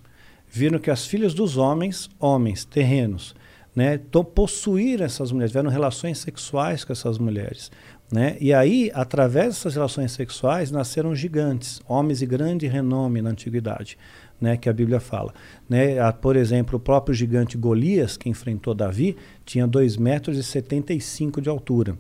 Viram 0.49 0.79
que 0.79 0.91
as 0.91 1.05
filhas 1.05 1.35
dos 1.35 1.57
homens, 1.57 2.09
homens, 2.21 2.65
terrenos, 2.65 3.35
né, 3.77 3.99
to- 3.99 4.25
possuíram 4.25 5.05
essas 5.05 5.31
mulheres, 5.31 5.53
tiveram 5.53 5.71
relações 5.71 6.19
sexuais 6.19 6.83
com 6.83 6.93
essas 6.95 7.19
mulheres. 7.19 7.71
Né? 8.11 8.37
E 8.41 8.55
aí, 8.55 8.91
através 8.95 9.49
dessas 9.49 9.75
relações 9.75 10.13
sexuais, 10.13 10.71
nasceram 10.71 11.15
gigantes, 11.15 11.81
homens 11.87 12.21
de 12.21 12.27
grande 12.27 12.67
renome 12.67 13.21
na 13.21 13.31
antiguidade, 13.31 13.99
né? 14.41 14.57
que 14.57 14.69
a 14.69 14.73
Bíblia 14.73 14.99
fala. 15.01 15.35
Né? 15.69 15.99
Ah, 15.99 16.13
Por 16.13 16.37
exemplo, 16.37 16.77
o 16.77 16.81
próprio 16.81 17.15
gigante 17.15 17.59
Golias, 17.59 18.17
que 18.17 18.29
enfrentou 18.31 18.75
Davi, 18.75 19.17
tinha 19.45 19.69
2,75 19.69 20.01
metros 20.01 20.39
e 20.39 20.43
75 20.43 21.41
de 21.43 21.49
altura. 21.49 21.99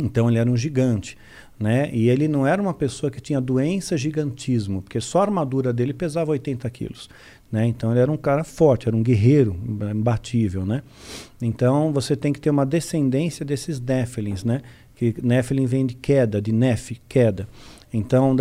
Então 0.00 0.30
ele 0.30 0.38
era 0.38 0.50
um 0.50 0.56
gigante. 0.56 1.18
Né? 1.58 1.90
E 1.92 2.08
ele 2.08 2.26
não 2.26 2.46
era 2.46 2.62
uma 2.62 2.72
pessoa 2.72 3.10
que 3.10 3.20
tinha 3.20 3.38
doença 3.38 3.94
gigantismo, 3.94 4.80
porque 4.80 4.98
só 4.98 5.18
a 5.18 5.22
armadura 5.24 5.74
dele 5.74 5.92
pesava 5.92 6.30
80 6.30 6.70
quilos. 6.70 7.10
Né? 7.50 7.66
Então 7.66 7.90
ele 7.90 8.00
era 8.00 8.10
um 8.10 8.16
cara 8.16 8.44
forte, 8.44 8.86
era 8.86 8.96
um 8.96 9.02
guerreiro 9.02 9.56
imbatível. 9.92 10.64
Né? 10.64 10.82
Então 11.40 11.92
você 11.92 12.14
tem 12.14 12.32
que 12.32 12.40
ter 12.40 12.50
uma 12.50 12.64
descendência 12.64 13.44
desses 13.44 13.80
Néfilins, 13.80 14.44
né? 14.44 14.62
que 15.00 15.14
Nephilim 15.22 15.64
vem 15.64 15.86
de 15.86 15.94
queda, 15.94 16.42
de 16.42 16.52
Nef, 16.52 16.92
queda. 17.08 17.48
Então, 17.92 18.36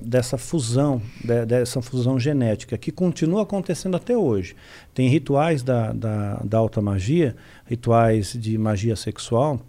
dessa 0.00 0.38
fusão, 0.38 1.02
dessa 1.48 1.82
fusão 1.82 2.20
genética, 2.20 2.78
que 2.78 2.92
continua 2.92 3.42
acontecendo 3.42 3.96
até 3.96 4.16
hoje. 4.16 4.54
Tem 4.94 5.08
rituais 5.08 5.62
da, 5.62 5.92
da, 5.92 6.34
da 6.44 6.58
alta 6.58 6.80
magia, 6.80 7.34
rituais 7.66 8.34
de 8.38 8.56
magia 8.56 8.94
sexual, 8.94 9.60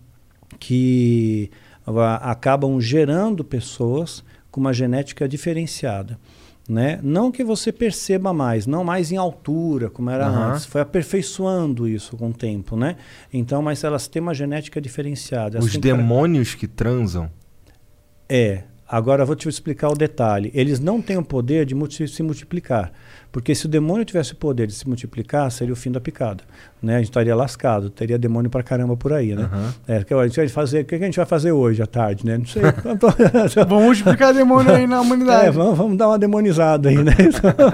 que 0.59 1.49
ah, 1.87 2.31
acabam 2.31 2.79
gerando 2.79 3.43
pessoas 3.43 4.23
com 4.51 4.59
uma 4.59 4.73
genética 4.73 5.27
diferenciada. 5.27 6.19
Né? 6.67 6.97
Não 7.03 7.29
que 7.29 7.43
você 7.43 7.73
perceba 7.73 8.31
mais, 8.31 8.65
não 8.65 8.85
mais 8.85 9.11
em 9.11 9.17
altura, 9.17 9.89
como 9.89 10.09
era 10.09 10.27
Aham. 10.27 10.51
antes. 10.53 10.65
Foi 10.65 10.79
aperfeiçoando 10.79 11.87
isso 11.87 12.15
com 12.15 12.29
o 12.29 12.33
tempo. 12.33 12.77
Né? 12.77 12.95
Então, 13.33 13.61
mas 13.61 13.83
elas 13.83 14.07
têm 14.07 14.21
uma 14.21 14.33
genética 14.33 14.79
diferenciada. 14.79 15.59
Os 15.59 15.71
cara- 15.71 15.81
demônios 15.81 16.55
que 16.55 16.67
transam. 16.67 17.29
é. 18.29 18.63
Agora 18.95 19.25
vou 19.25 19.35
te 19.35 19.49
explicar 19.49 19.89
o 19.89 19.95
detalhe. 19.95 20.51
Eles 20.53 20.79
não 20.79 21.01
têm 21.01 21.17
o 21.17 21.23
poder 21.23 21.65
de 21.65 21.73
multi- 21.73 22.07
se 22.07 22.21
multiplicar. 22.21 22.91
Porque 23.31 23.55
se 23.55 23.65
o 23.65 23.69
demônio 23.69 24.05
tivesse 24.05 24.33
o 24.33 24.35
poder 24.35 24.67
de 24.67 24.73
se 24.73 24.87
multiplicar, 24.87 25.49
seria 25.51 25.73
o 25.73 25.75
fim 25.75 25.91
da 25.91 25.99
picada. 25.99 26.43
Né? 26.79 26.93
A 26.93 26.97
gente 26.99 27.07
estaria 27.07 27.35
lascado, 27.35 27.89
teria 27.89 28.19
demônio 28.19 28.51
pra 28.51 28.61
caramba 28.61 28.95
por 28.95 29.11
aí, 29.11 29.33
né? 29.33 29.49
É, 29.87 30.03
que 30.03 30.13
a 30.13 30.27
gente 30.27 30.35
vai 30.35 30.47
fazer, 30.47 30.81
o 30.81 30.85
que 30.85 30.93
a 30.93 30.99
gente 30.99 31.15
vai 31.17 31.25
fazer 31.25 31.51
hoje 31.51 31.81
à 31.81 31.87
tarde, 31.87 32.23
né? 32.23 32.37
Não 32.37 32.45
sei. 32.45 32.61
Vamos 33.67 33.83
multiplicar 33.85 34.31
demônio 34.31 34.71
aí 34.75 34.85
na 34.85 35.01
humanidade. 35.01 35.47
É, 35.47 35.51
vamos, 35.51 35.75
vamos 35.75 35.97
dar 35.97 36.09
uma 36.09 36.19
demonizada 36.19 36.89
aí, 36.89 37.03
né? 37.03 37.13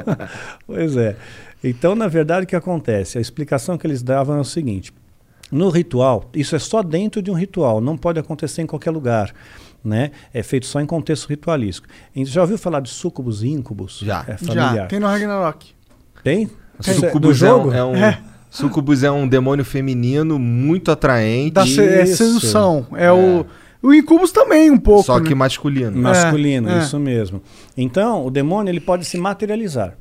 pois 0.65 0.95
é. 0.95 1.17
Então, 1.61 1.95
na 1.95 2.07
verdade, 2.07 2.45
o 2.45 2.47
que 2.47 2.55
acontece? 2.55 3.17
A 3.17 3.21
explicação 3.21 3.77
que 3.77 3.85
eles 3.85 4.01
davam 4.01 4.37
é 4.37 4.39
o 4.39 4.45
seguinte: 4.45 4.93
no 5.51 5.69
ritual, 5.69 6.29
isso 6.33 6.55
é 6.55 6.59
só 6.59 6.81
dentro 6.81 7.21
de 7.21 7.29
um 7.29 7.33
ritual, 7.33 7.81
não 7.81 7.97
pode 7.97 8.19
acontecer 8.19 8.61
em 8.61 8.65
qualquer 8.67 8.91
lugar. 8.91 9.33
Né? 9.83 10.11
É 10.33 10.43
feito 10.43 10.65
só 10.65 10.81
em 10.81 10.85
contexto 10.85 11.27
ritualístico. 11.27 11.87
A 12.15 12.19
gente 12.19 12.29
já 12.29 12.41
ouviu 12.41 12.57
falar 12.57 12.81
de 12.81 12.89
súcubos 12.89 13.43
e 13.43 13.47
íncubos? 13.49 13.99
Já. 14.03 14.25
É 14.27 14.35
familiar. 14.37 14.75
Já, 14.75 14.85
tem 14.87 14.99
no 14.99 15.07
Ragnarok. 15.07 15.67
Tem? 16.23 16.47
Tem. 16.47 16.93
Do 16.95 16.99
Sucubus 17.01 17.41
é 17.43 17.47
jogo? 17.47 17.69
um, 17.69 17.73
é 17.73 17.83
um, 17.85 17.95
É. 17.95 18.19
Sucubus 18.49 19.03
é 19.03 19.11
um 19.11 19.27
demônio 19.27 19.63
feminino 19.63 20.37
muito 20.39 20.91
atraente. 20.91 21.51
Da 21.51 21.65
se- 21.65 21.81
é 21.81 22.05
sedução. 22.05 22.85
É, 22.95 23.11
o. 23.11 23.45
O 23.81 23.93
Incubus 23.93 24.33
também, 24.33 24.69
um 24.69 24.77
pouco. 24.77 25.05
Só 25.05 25.21
que 25.21 25.29
né? 25.29 25.35
masculino. 25.35 25.97
masculino, 25.97 26.69
É, 26.69 26.75
é. 26.75 26.79
isso 26.79 26.99
mesmo. 26.99 27.41
Então, 27.77 28.25
o 28.25 28.29
demônio 28.29 28.69
ele 28.69 28.81
pode 28.81 29.05
se 29.05 29.17
materializar. 29.17 29.93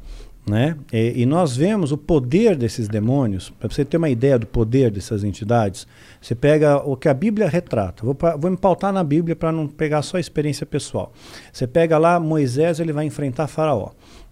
Né? 0.49 0.77
E, 0.93 1.23
e 1.23 1.27
nós 1.27 1.57
vemos 1.57 1.93
o 1.93 1.99
poder 1.99 2.57
desses 2.57 2.89
demônios, 2.89 3.51
para 3.51 3.68
você 3.68 3.85
ter 3.85 3.97
uma 3.97 4.09
ideia 4.09 4.39
do 4.39 4.47
poder 4.47 4.91
dessas 4.91 5.23
entidades, 5.23 5.86
você 6.20 6.35
pega 6.35 6.78
o 6.78 6.97
que 6.97 7.09
a 7.09 7.15
Bíblia 7.15 7.49
retrata. 7.49 8.05
Vou, 8.05 8.17
vou 8.39 8.51
me 8.51 8.57
pautar 8.57 8.93
na 8.93 9.05
Bíblia 9.05 9.36
para 9.36 9.52
não 9.52 9.67
pegar 9.67 10.02
só 10.02 10.17
a 10.17 10.20
experiência 10.20 10.65
pessoal. 10.65 11.12
Você 11.52 11.67
pega 11.67 11.99
lá 11.99 12.18
Moisés, 12.18 12.81
ele 12.81 12.93
vai 12.93 13.05
enfrentar 13.05 13.47
Faraó, 13.47 13.91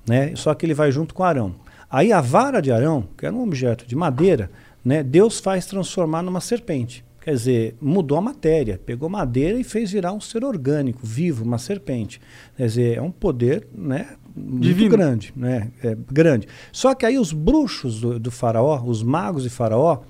né? 0.09 0.33
só 0.37 0.55
que 0.55 0.65
ele 0.65 0.75
vai 0.75 0.91
junto 0.91 1.15
com 1.15 1.23
Arão. 1.23 1.55
Aí 1.91 2.13
a 2.13 2.21
vara 2.21 2.61
de 2.61 2.73
Arão, 2.73 3.05
que 3.17 3.27
era 3.27 3.35
um 3.35 3.43
objeto 3.43 3.87
de 3.87 3.95
madeira, 3.95 4.51
né? 4.85 5.03
Deus 5.03 5.41
faz 5.41 5.67
transformar 5.67 6.23
numa 6.23 6.41
serpente. 6.41 7.05
Quer 7.21 7.33
dizer, 7.33 7.77
mudou 7.81 8.19
a 8.19 8.21
matéria, 8.21 8.81
pegou 8.87 9.09
madeira 9.09 9.59
e 9.59 9.65
fez 9.65 9.91
virar 9.91 10.13
um 10.13 10.21
ser 10.21 10.45
orgânico, 10.45 11.01
vivo, 11.03 11.45
uma 11.45 11.59
serpente. 11.59 12.21
Quer 12.57 12.67
dizer, 12.67 12.99
é 12.99 13.03
um 13.03 13.11
poder 13.11 13.67
né, 13.75 14.11
muito 14.37 14.63
Divino. 14.63 14.91
grande, 14.91 15.33
né? 15.37 15.71
É, 15.83 15.97
grande. 16.13 16.47
Só 16.73 16.95
que 16.95 17.07
aí 17.07 17.19
os 17.19 17.33
bruxos 17.33 18.01
do, 18.01 18.19
do 18.19 18.31
faraó, 18.31 18.83
os 18.85 19.03
magos 19.03 19.43
de 19.43 19.51
faraó, 19.51 20.01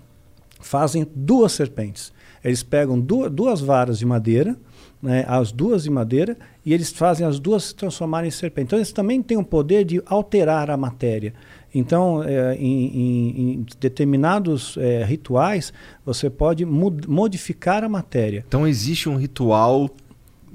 fazem 0.60 1.06
duas 1.14 1.52
serpentes. 1.52 2.12
Eles 2.44 2.62
pegam 2.62 2.98
du- 3.00 3.28
duas 3.30 3.60
varas 3.60 3.98
de 3.98 4.06
madeira, 4.06 4.56
né, 5.02 5.24
as 5.28 5.52
duas 5.52 5.82
de 5.84 5.90
madeira, 5.90 6.36
e 6.64 6.72
eles 6.72 6.90
fazem 6.90 7.26
as 7.26 7.38
duas 7.38 7.64
se 7.64 7.74
transformarem 7.74 8.28
em 8.28 8.30
serpente. 8.30 8.66
Então 8.68 8.78
eles 8.78 8.92
também 8.92 9.22
têm 9.22 9.36
o 9.36 9.44
poder 9.44 9.84
de 9.84 10.02
alterar 10.06 10.70
a 10.70 10.76
matéria. 10.76 11.34
Então, 11.74 12.22
é, 12.24 12.54
em, 12.56 12.86
em- 12.86 13.50
em 13.52 13.66
determinados 13.78 14.76
é, 14.78 15.04
rituais, 15.04 15.72
você 16.04 16.30
pode 16.30 16.64
modificar 16.64 17.84
a 17.84 17.88
matéria. 17.88 18.44
Então 18.48 18.66
existe 18.66 19.08
um 19.08 19.16
ritual 19.16 19.90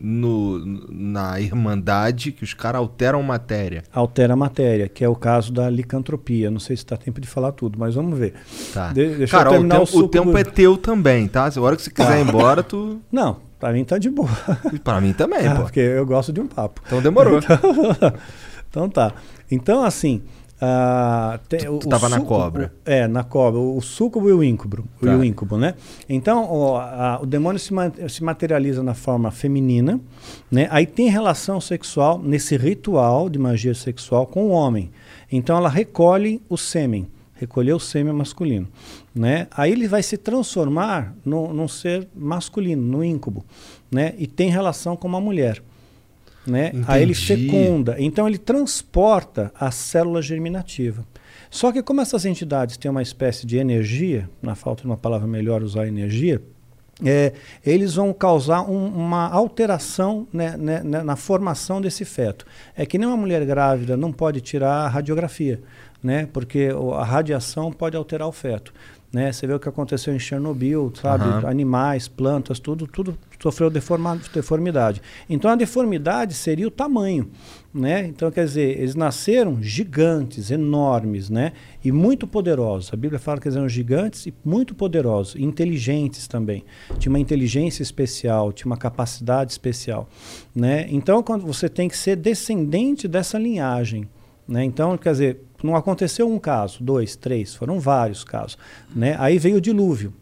no, 0.04 0.60
na 0.90 1.40
Irmandade 1.40 2.32
que 2.32 2.44
os 2.44 2.54
caras 2.54 2.80
alteram 2.80 3.22
matéria. 3.22 3.84
Altera 3.94 4.34
a 4.34 4.36
matéria, 4.36 4.90
que 4.90 5.04
é 5.04 5.08
o 5.10 5.16
caso 5.16 5.54
da 5.54 5.70
licantropia. 5.70 6.50
Não 6.50 6.60
sei 6.60 6.76
se 6.76 6.84
está 6.84 6.98
tempo 6.98 7.22
de 7.22 7.28
falar 7.28 7.52
tudo, 7.52 7.78
mas 7.78 7.94
vamos 7.96 8.18
ver. 8.18 8.34
Tá. 8.74 8.92
De- 8.92 9.16
deixa 9.16 9.38
Cara, 9.38 9.50
eu 9.50 9.54
ó, 9.54 9.56
o, 9.56 9.60
terminar 9.60 9.80
tempo, 9.86 9.98
o 9.98 10.04
o 10.04 10.08
tempo 10.08 10.32
do- 10.32 10.38
é 10.38 10.44
teu 10.44 10.78
também, 10.78 11.28
tá? 11.28 11.50
A 11.56 11.62
hora 11.62 11.76
que 11.76 11.82
você 11.84 11.92
quiser 11.92 12.20
ir 12.20 12.28
embora, 12.28 12.64
tu. 12.64 13.00
Não, 13.12 13.38
pra 13.60 13.72
mim 13.72 13.84
tá 13.84 13.98
de 13.98 14.10
boa. 14.10 14.30
Pra 14.84 15.00
mim 15.00 15.14
também, 15.14 15.48
Ah, 15.48 15.56
pô. 15.56 15.62
Porque 15.64 15.80
eu 15.80 16.06
gosto 16.06 16.34
de 16.34 16.42
um 16.42 16.48
papo. 16.48 16.82
Então 16.86 17.02
demorou. 17.02 17.40
Então, 18.72 18.88
então 18.88 18.90
tá. 18.90 19.12
Então, 19.52 19.84
assim. 19.84 20.22
Ah, 20.62 21.40
tem- 21.50 21.68
o, 21.68 21.80
tu 21.80 21.90
tava 21.90 22.08
na 22.08 22.18
súcubo- 22.18 22.36
cobra. 22.40 22.74
É, 22.86 23.08
na 23.08 23.24
cobra. 23.24 23.60
O 23.60 23.82
súcubo 23.82 24.30
e 24.30 24.34
o 24.34 24.44
íncubo. 24.44 24.84
Tá. 25.02 25.12
E 25.12 25.16
o 25.16 25.24
íncubo, 25.24 25.58
né? 25.58 25.74
Então, 26.08 26.46
o, 26.52 26.78
a- 26.78 27.20
o 27.22 27.26
demônio 27.26 27.60
se, 27.60 27.74
ma- 27.74 27.92
se 28.08 28.24
materializa 28.24 28.84
na 28.84 28.94
forma 28.94 29.32
feminina, 29.32 30.00
né? 30.52 30.68
Aí 30.70 30.86
tem 30.86 31.10
relação 31.10 31.60
sexual 31.60 32.20
nesse 32.20 32.56
ritual 32.58 33.28
de 33.30 33.40
magia 33.40 33.74
sexual 33.74 34.28
com 34.28 34.44
o 34.44 34.50
homem. 34.52 34.92
Então, 35.32 35.58
ela 35.58 35.70
recolhe 35.70 36.42
o 36.48 36.58
sêmen. 36.58 37.08
Recolher 37.34 37.74
o 37.74 37.80
sêmen 37.80 38.14
masculino. 38.14 38.68
Né? 39.16 39.48
Aí 39.50 39.72
ele 39.72 39.88
vai 39.88 40.04
se 40.04 40.16
transformar 40.16 41.16
no, 41.26 41.52
num 41.52 41.68
ser 41.68 42.08
masculino, 42.16 42.82
no 42.84 43.04
íncubo. 43.04 43.44
Né? 43.92 44.14
E 44.20 44.28
tem 44.28 44.50
relação 44.52 44.96
com 44.96 45.08
uma 45.08 45.20
mulher. 45.20 45.60
Né? 46.46 46.72
Aí 46.88 47.04
ele 47.04 47.12
Entendi. 47.12 47.48
fecunda. 47.50 47.96
Então 48.00 48.28
ele 48.28 48.38
transporta 48.38 49.52
a 49.60 49.70
célula 49.72 50.22
germinativa. 50.22 51.06
Só 51.50 51.72
que 51.72 51.84
como 51.84 52.02
essas 52.02 52.26
entidades 52.26 52.78
têm 52.78 52.90
uma 52.90 53.02
espécie 53.02 53.46
de 53.46 53.58
energia, 53.58 54.30
na 54.42 54.56
falta 54.56 54.82
de 54.82 54.88
uma 54.88 54.98
palavra 54.98 55.28
melhor 55.28 55.62
usar 55.62 55.86
energia, 55.88 56.42
é, 57.04 57.34
eles 57.66 57.96
vão 57.96 58.14
causar 58.14 58.62
um- 58.62 58.88
uma 58.88 59.28
alteração 59.30 60.28
né, 60.32 60.56
né, 60.58 60.82
né, 60.84 61.04
na 61.04 61.16
formação 61.16 61.82
desse 61.82 62.06
feto. 62.06 62.46
É 62.76 62.86
que 62.86 62.98
nem 62.98 63.08
uma 63.08 63.18
mulher 63.18 63.46
grávida 63.46 63.98
não 63.98 64.12
pode 64.12 64.40
tirar 64.42 64.86
a 64.86 64.88
radiografia, 64.88 65.62
né, 66.02 66.28
porque 66.32 66.70
a 66.98 67.04
radiação 67.04 67.72
pode 67.72 67.98
alterar 67.98 68.28
o 68.28 68.32
feto. 68.32 68.74
Né? 69.14 69.30
Você 69.30 69.46
vê 69.46 69.54
o 69.54 69.60
que 69.60 69.68
aconteceu 69.68 70.16
em 70.16 70.20
Chernobyl, 70.20 70.90
sabe? 70.96 71.26
Aham. 71.26 71.50
Animais, 71.50 72.08
plantas, 72.08 72.60
tudo, 72.60 72.88
tudo 72.88 73.18
sofreu 73.42 73.70
deforma- 73.70 74.18
deformidade. 74.34 75.02
Então 75.30 75.52
a 75.52 75.56
deformidade 75.56 76.34
seria 76.34 76.66
o 76.66 76.72
tamanho, 76.72 77.30
né? 77.74 78.06
Então 78.06 78.32
quer 78.32 78.46
dizer, 78.46 78.80
eles 78.80 78.96
nasceram 78.96 79.62
gigantes, 79.62 80.50
enormes, 80.50 81.30
né? 81.30 81.52
E 81.84 81.92
muito 81.92 82.26
poderosos. 82.26 82.94
A 82.94 82.96
Bíblia 82.96 83.20
fala 83.20 83.42
que 83.42 83.50
eles 83.50 83.58
eram 83.58 83.68
gigantes 83.68 84.28
e 84.28 84.34
muito 84.46 84.74
poderosos, 84.74 85.36
inteligentes 85.36 86.26
também. 86.26 86.64
Tinha 86.98 87.10
uma 87.12 87.20
inteligência 87.20 87.84
especial, 87.84 88.54
tinha 88.54 88.68
uma 88.68 88.78
capacidade 88.78 89.52
especial, 89.52 90.08
né? 90.56 90.88
Então 90.90 91.22
quando 91.22 91.46
você 91.46 91.68
tem 91.68 91.90
que 91.90 91.98
ser 91.98 92.16
descendente 92.16 93.10
dessa 93.10 93.38
linhagem, 93.38 94.08
né? 94.52 94.66
Então, 94.66 94.98
quer 94.98 95.14
dizer, 95.14 95.40
não 95.64 95.78
aconteceu 95.78 96.30
um 96.30 96.38
caso, 96.38 96.84
dois, 96.84 97.16
três, 97.16 97.56
foram 97.56 97.80
vários 97.80 98.26
casos. 98.26 98.58
Né? 98.94 99.16
Aí 99.18 99.40
veio 99.40 99.58
o 99.58 99.62
dilúvio, 99.62 100.14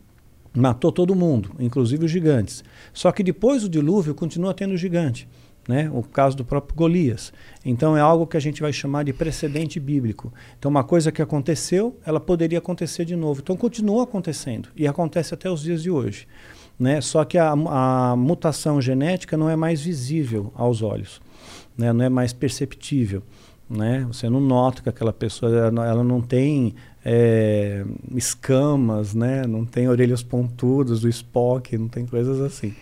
matou 0.56 0.92
todo 0.92 1.16
mundo, 1.16 1.50
inclusive 1.60 2.06
os 2.06 2.12
gigantes. 2.12 2.64
Só 2.94 3.12
que 3.12 3.24
depois 3.24 3.64
do 3.64 3.70
dilúvio 3.70 4.14
continua 4.14 4.54
tendo 4.54 4.78
gigante. 4.78 5.28
Né? 5.68 5.90
O 5.92 6.04
caso 6.04 6.38
do 6.38 6.46
próprio 6.46 6.76
Golias. 6.76 7.34
Então 7.66 7.98
é 7.98 8.02
algo 8.02 8.28
que 8.28 8.38
a 8.38 8.40
gente 8.40 8.62
vai 8.62 8.72
chamar 8.72 9.04
de 9.04 9.14
precedente 9.14 9.80
bíblico. 9.80 10.32
Então 10.58 10.70
uma 10.70 10.84
coisa 10.84 11.12
que 11.12 11.24
aconteceu, 11.24 11.98
ela 12.06 12.20
poderia 12.20 12.60
acontecer 12.60 13.06
de 13.06 13.16
novo. 13.16 13.42
Então 13.42 13.58
continua 13.58 14.04
acontecendo 14.04 14.70
e 14.76 14.88
acontece 14.88 15.34
até 15.34 15.50
os 15.50 15.62
dias 15.62 15.82
de 15.82 15.90
hoje. 15.90 16.28
Né? 16.80 17.02
Só 17.02 17.26
que 17.26 17.38
a, 17.38 17.52
a 17.52 18.16
mutação 18.16 18.80
genética 18.80 19.36
não 19.36 19.50
é 19.50 19.56
mais 19.56 19.82
visível 19.82 20.52
aos 20.56 20.84
olhos, 20.84 21.20
né? 21.76 21.92
não 21.92 22.06
é 22.06 22.10
mais 22.10 22.32
perceptível. 22.32 23.24
Né? 23.70 24.06
Você 24.08 24.28
não 24.30 24.40
nota 24.42 24.82
que 24.82 24.90
aquela 24.90 25.14
pessoa 25.14 25.56
ela 25.56 25.72
não, 25.72 25.84
ela 25.84 26.04
não 26.04 26.22
tem 26.22 26.74
é, 27.06 27.86
escamas, 28.16 29.14
né? 29.14 29.46
não 29.46 29.64
tem 29.64 29.88
orelhas 29.88 30.24
pontudas 30.24 31.02
do 31.02 31.10
Spock, 31.10 31.78
não 31.78 31.88
tem 31.88 32.06
coisas 32.06 32.40
assim. 32.42 32.74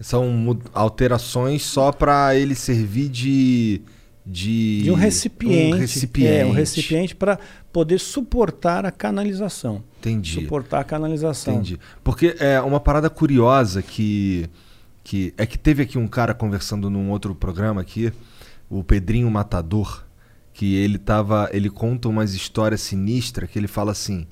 São 0.00 0.58
alterações 0.72 1.62
só 1.62 1.92
pra 1.92 2.34
ele 2.34 2.54
servir 2.54 3.08
de. 3.08 3.82
De, 4.26 4.80
De 4.84 4.90
um 4.90 4.94
recipiente, 4.94 5.74
Um 5.74 5.78
recipiente. 5.78 6.32
é, 6.32 6.46
um 6.46 6.52
recipiente 6.52 7.14
para 7.14 7.38
poder 7.70 7.98
suportar 8.00 8.86
a 8.86 8.90
canalização. 8.90 9.84
Entendi. 9.98 10.40
Suportar 10.40 10.80
a 10.80 10.84
canalização. 10.84 11.56
Entendi. 11.56 11.78
Porque 12.02 12.34
é 12.38 12.58
uma 12.62 12.80
parada 12.80 13.10
curiosa 13.10 13.82
que, 13.82 14.48
que 15.02 15.34
é 15.36 15.44
que 15.44 15.58
teve 15.58 15.82
aqui 15.82 15.98
um 15.98 16.08
cara 16.08 16.32
conversando 16.32 16.88
num 16.88 17.10
outro 17.10 17.34
programa 17.34 17.82
aqui, 17.82 18.14
o 18.70 18.82
Pedrinho 18.82 19.30
Matador, 19.30 20.06
que 20.54 20.74
ele 20.76 20.96
tava, 20.96 21.50
ele 21.52 21.68
conta 21.68 22.08
umas 22.08 22.32
histórias 22.32 22.80
sinistras 22.80 23.50
que 23.50 23.58
ele 23.58 23.66
fala 23.68 23.90
assim, 23.92 24.26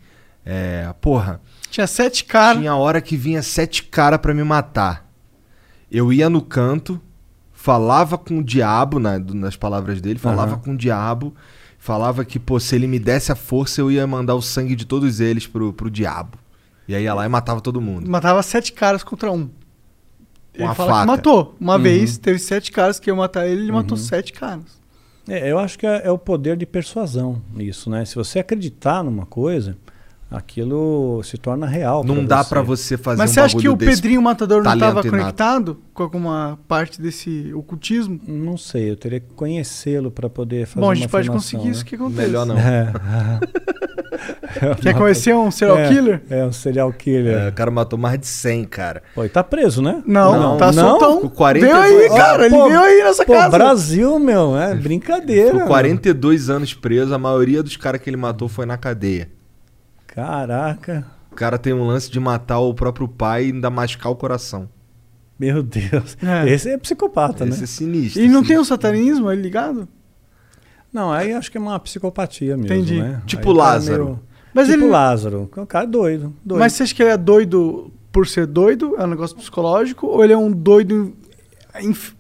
é, 0.46 0.90
porra, 1.00 1.40
Tinha 1.70 1.86
sete 1.86 2.24
caras. 2.24 2.58
tinha 2.60 2.74
hora 2.76 3.00
que 3.02 3.16
vinha 3.16 3.42
sete 3.42 3.82
cara 3.82 4.18
pra 4.18 4.32
me 4.32 4.42
matar. 4.44 5.06
Eu 5.90 6.10
ia 6.12 6.30
no 6.30 6.40
canto, 6.40 6.98
falava 7.52 8.16
com 8.16 8.38
o 8.38 8.42
diabo, 8.42 8.98
na- 8.98 9.18
nas 9.18 9.56
palavras 9.56 10.00
dele, 10.00 10.18
falava 10.18 10.52
Aham. 10.52 10.60
com 10.60 10.72
o 10.72 10.76
diabo, 10.76 11.34
falava 11.78 12.24
que, 12.24 12.38
pô, 12.38 12.58
se 12.60 12.74
ele 12.76 12.86
me 12.86 12.98
desse 12.98 13.30
a 13.32 13.34
força, 13.36 13.80
eu 13.80 13.90
ia 13.90 14.06
mandar 14.06 14.34
o 14.36 14.40
sangue 14.42 14.74
de 14.76 14.86
todos 14.86 15.20
eles 15.20 15.46
pro, 15.46 15.72
pro 15.72 15.90
diabo. 15.90 16.38
E 16.88 16.94
aí 16.94 17.04
ia 17.04 17.14
lá 17.14 17.26
e 17.26 17.28
matava 17.28 17.60
todo 17.60 17.80
mundo. 17.80 18.10
Matava 18.10 18.42
sete 18.42 18.72
caras 18.72 19.02
contra 19.04 19.30
um. 19.30 19.50
Ele 20.54 20.64
uma 20.64 20.74
fala 20.74 20.90
faca. 20.90 21.00
que 21.02 21.06
matou. 21.06 21.56
Uma 21.60 21.76
Uhum. 21.76 21.82
vez 21.82 22.18
teve 22.18 22.38
sete 22.38 22.70
caras 22.70 22.98
que 23.00 23.08
iam 23.10 23.16
matar 23.16 23.46
ele, 23.46 23.62
ele 23.62 23.72
matou 23.72 23.96
sete 23.96 24.32
caras. 24.32 24.81
É, 25.28 25.50
eu 25.50 25.58
acho 25.58 25.78
que 25.78 25.86
é, 25.86 26.02
é 26.04 26.10
o 26.10 26.18
poder 26.18 26.56
de 26.56 26.66
persuasão 26.66 27.40
isso, 27.56 27.88
né? 27.88 28.04
Se 28.04 28.14
você 28.14 28.38
acreditar 28.40 29.02
numa 29.04 29.24
coisa, 29.26 29.76
aquilo 30.32 31.22
se 31.22 31.36
torna 31.36 31.66
real. 31.66 32.02
Não 32.04 32.24
dá 32.24 32.42
pra 32.42 32.62
você 32.62 32.96
fazer 32.96 33.18
Mas 33.18 33.30
um 33.30 33.34
você 33.34 33.40
acha 33.40 33.56
que 33.56 33.68
o 33.68 33.76
Pedrinho 33.76 34.22
Matador 34.22 34.62
não 34.62 34.72
estava 34.72 35.02
conectado 35.02 35.78
com 35.92 36.02
alguma 36.02 36.58
parte 36.66 37.00
desse 37.00 37.52
ocultismo? 37.54 38.20
Não 38.26 38.56
sei, 38.56 38.90
eu 38.90 38.96
teria 38.96 39.20
que 39.20 39.32
conhecê-lo 39.34 40.10
para 40.10 40.28
poder 40.28 40.66
fazer 40.66 40.80
Bom, 40.80 40.90
a 40.90 40.94
gente 40.94 41.08
pode 41.08 41.28
afirmação, 41.28 41.34
conseguir 41.58 41.66
né? 41.66 41.70
isso 41.70 41.84
que 41.84 41.94
acontece. 41.94 42.22
Melhor 42.22 42.46
não. 42.46 42.58
É. 42.58 42.92
Quer 44.80 44.94
conhecer 44.94 45.34
um 45.34 45.50
serial 45.50 45.78
É, 45.78 45.88
killer? 45.88 46.22
É, 46.28 46.44
um 46.44 46.52
serial 46.52 46.92
killer. 46.92 47.36
É, 47.36 47.48
o 47.48 47.52
cara 47.52 47.70
matou 47.70 47.98
mais 47.98 48.18
de 48.18 48.26
100, 48.26 48.64
cara. 48.64 49.02
Pô, 49.14 49.24
e 49.24 49.28
tá 49.28 49.42
preso, 49.42 49.82
né? 49.82 50.02
Não, 50.06 50.56
tá 50.56 50.72
soltão. 50.72 51.16
Ficou 51.16 51.30
42 51.30 51.82
Veio 51.82 52.02
aí, 52.02 52.08
cara, 52.16 52.46
ele 52.46 52.54
Pô, 52.54 52.68
veio 52.68 52.80
aí 52.80 53.02
nessa 53.02 53.24
pô, 53.24 53.32
casa. 53.32 53.56
Brasil, 53.56 54.18
meu, 54.18 54.56
é 54.56 54.74
brincadeira. 54.74 55.46
Ficou 55.46 55.60
meu. 55.60 55.68
42 55.68 56.50
anos 56.50 56.74
preso, 56.74 57.14
a 57.14 57.18
maioria 57.18 57.62
dos 57.62 57.76
caras 57.76 58.00
que 58.00 58.08
ele 58.10 58.16
matou 58.16 58.48
foi 58.48 58.66
na 58.66 58.76
cadeia. 58.76 59.28
Caraca. 60.14 61.06
O 61.30 61.34
cara 61.34 61.56
tem 61.58 61.72
um 61.72 61.86
lance 61.86 62.10
de 62.10 62.20
matar 62.20 62.58
o 62.60 62.74
próprio 62.74 63.08
pai 63.08 63.44
e 63.46 63.52
ainda 63.52 63.70
machucar 63.70 64.12
o 64.12 64.16
coração. 64.16 64.68
Meu 65.38 65.62
Deus. 65.62 66.16
É. 66.22 66.48
Esse 66.48 66.68
é 66.70 66.76
psicopata, 66.78 67.44
Esse 67.48 67.58
né? 67.58 67.64
é 67.64 67.66
sinistro. 67.66 68.22
E 68.22 68.26
não 68.28 68.40
tem 68.42 68.48
sinistro. 68.50 68.60
um 68.60 68.64
satanismo 68.64 69.28
aí 69.28 69.40
ligado? 69.40 69.88
Não, 70.92 71.10
aí 71.10 71.32
acho 71.32 71.50
que 71.50 71.56
é 71.56 71.60
uma 71.60 71.80
psicopatia 71.80 72.56
mesmo, 72.56 72.74
Entendi. 72.76 73.00
né? 73.00 73.22
Tipo 73.26 73.48
Aí 73.50 73.56
tá 73.56 73.62
Lázaro. 73.62 74.04
meio- 74.04 74.20
Mas 74.52 74.68
tipo 74.68 74.80
ele- 74.84 74.90
Lázaro. 74.90 75.50
O 75.56 75.66
cara 75.66 75.84
é 75.86 75.88
doido. 75.88 76.34
doido. 76.44 76.60
Mas 76.60 76.74
você 76.74 76.82
acha 76.82 76.94
que 76.94 77.02
ele 77.02 77.10
é 77.10 77.16
doido 77.16 77.90
por 78.12 78.26
ser 78.28 78.46
doido? 78.46 78.94
É 78.98 79.04
um 79.04 79.08
negócio 79.08 79.34
psicológico? 79.34 80.06
Ou 80.06 80.22
ele 80.22 80.34
é 80.34 80.36
um 80.36 80.52
doido 80.52 81.14
inf- 81.80 82.12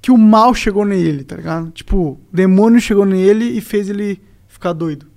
que 0.00 0.10
o 0.10 0.16
mal 0.16 0.54
chegou 0.54 0.86
nele, 0.86 1.22
tá 1.24 1.36
ligado? 1.36 1.70
Tipo, 1.70 2.12
o 2.12 2.20
demônio 2.32 2.80
chegou 2.80 3.04
nele 3.04 3.44
e 3.44 3.60
fez 3.60 3.90
ele 3.90 4.18
ficar 4.48 4.72
doido. 4.72 5.11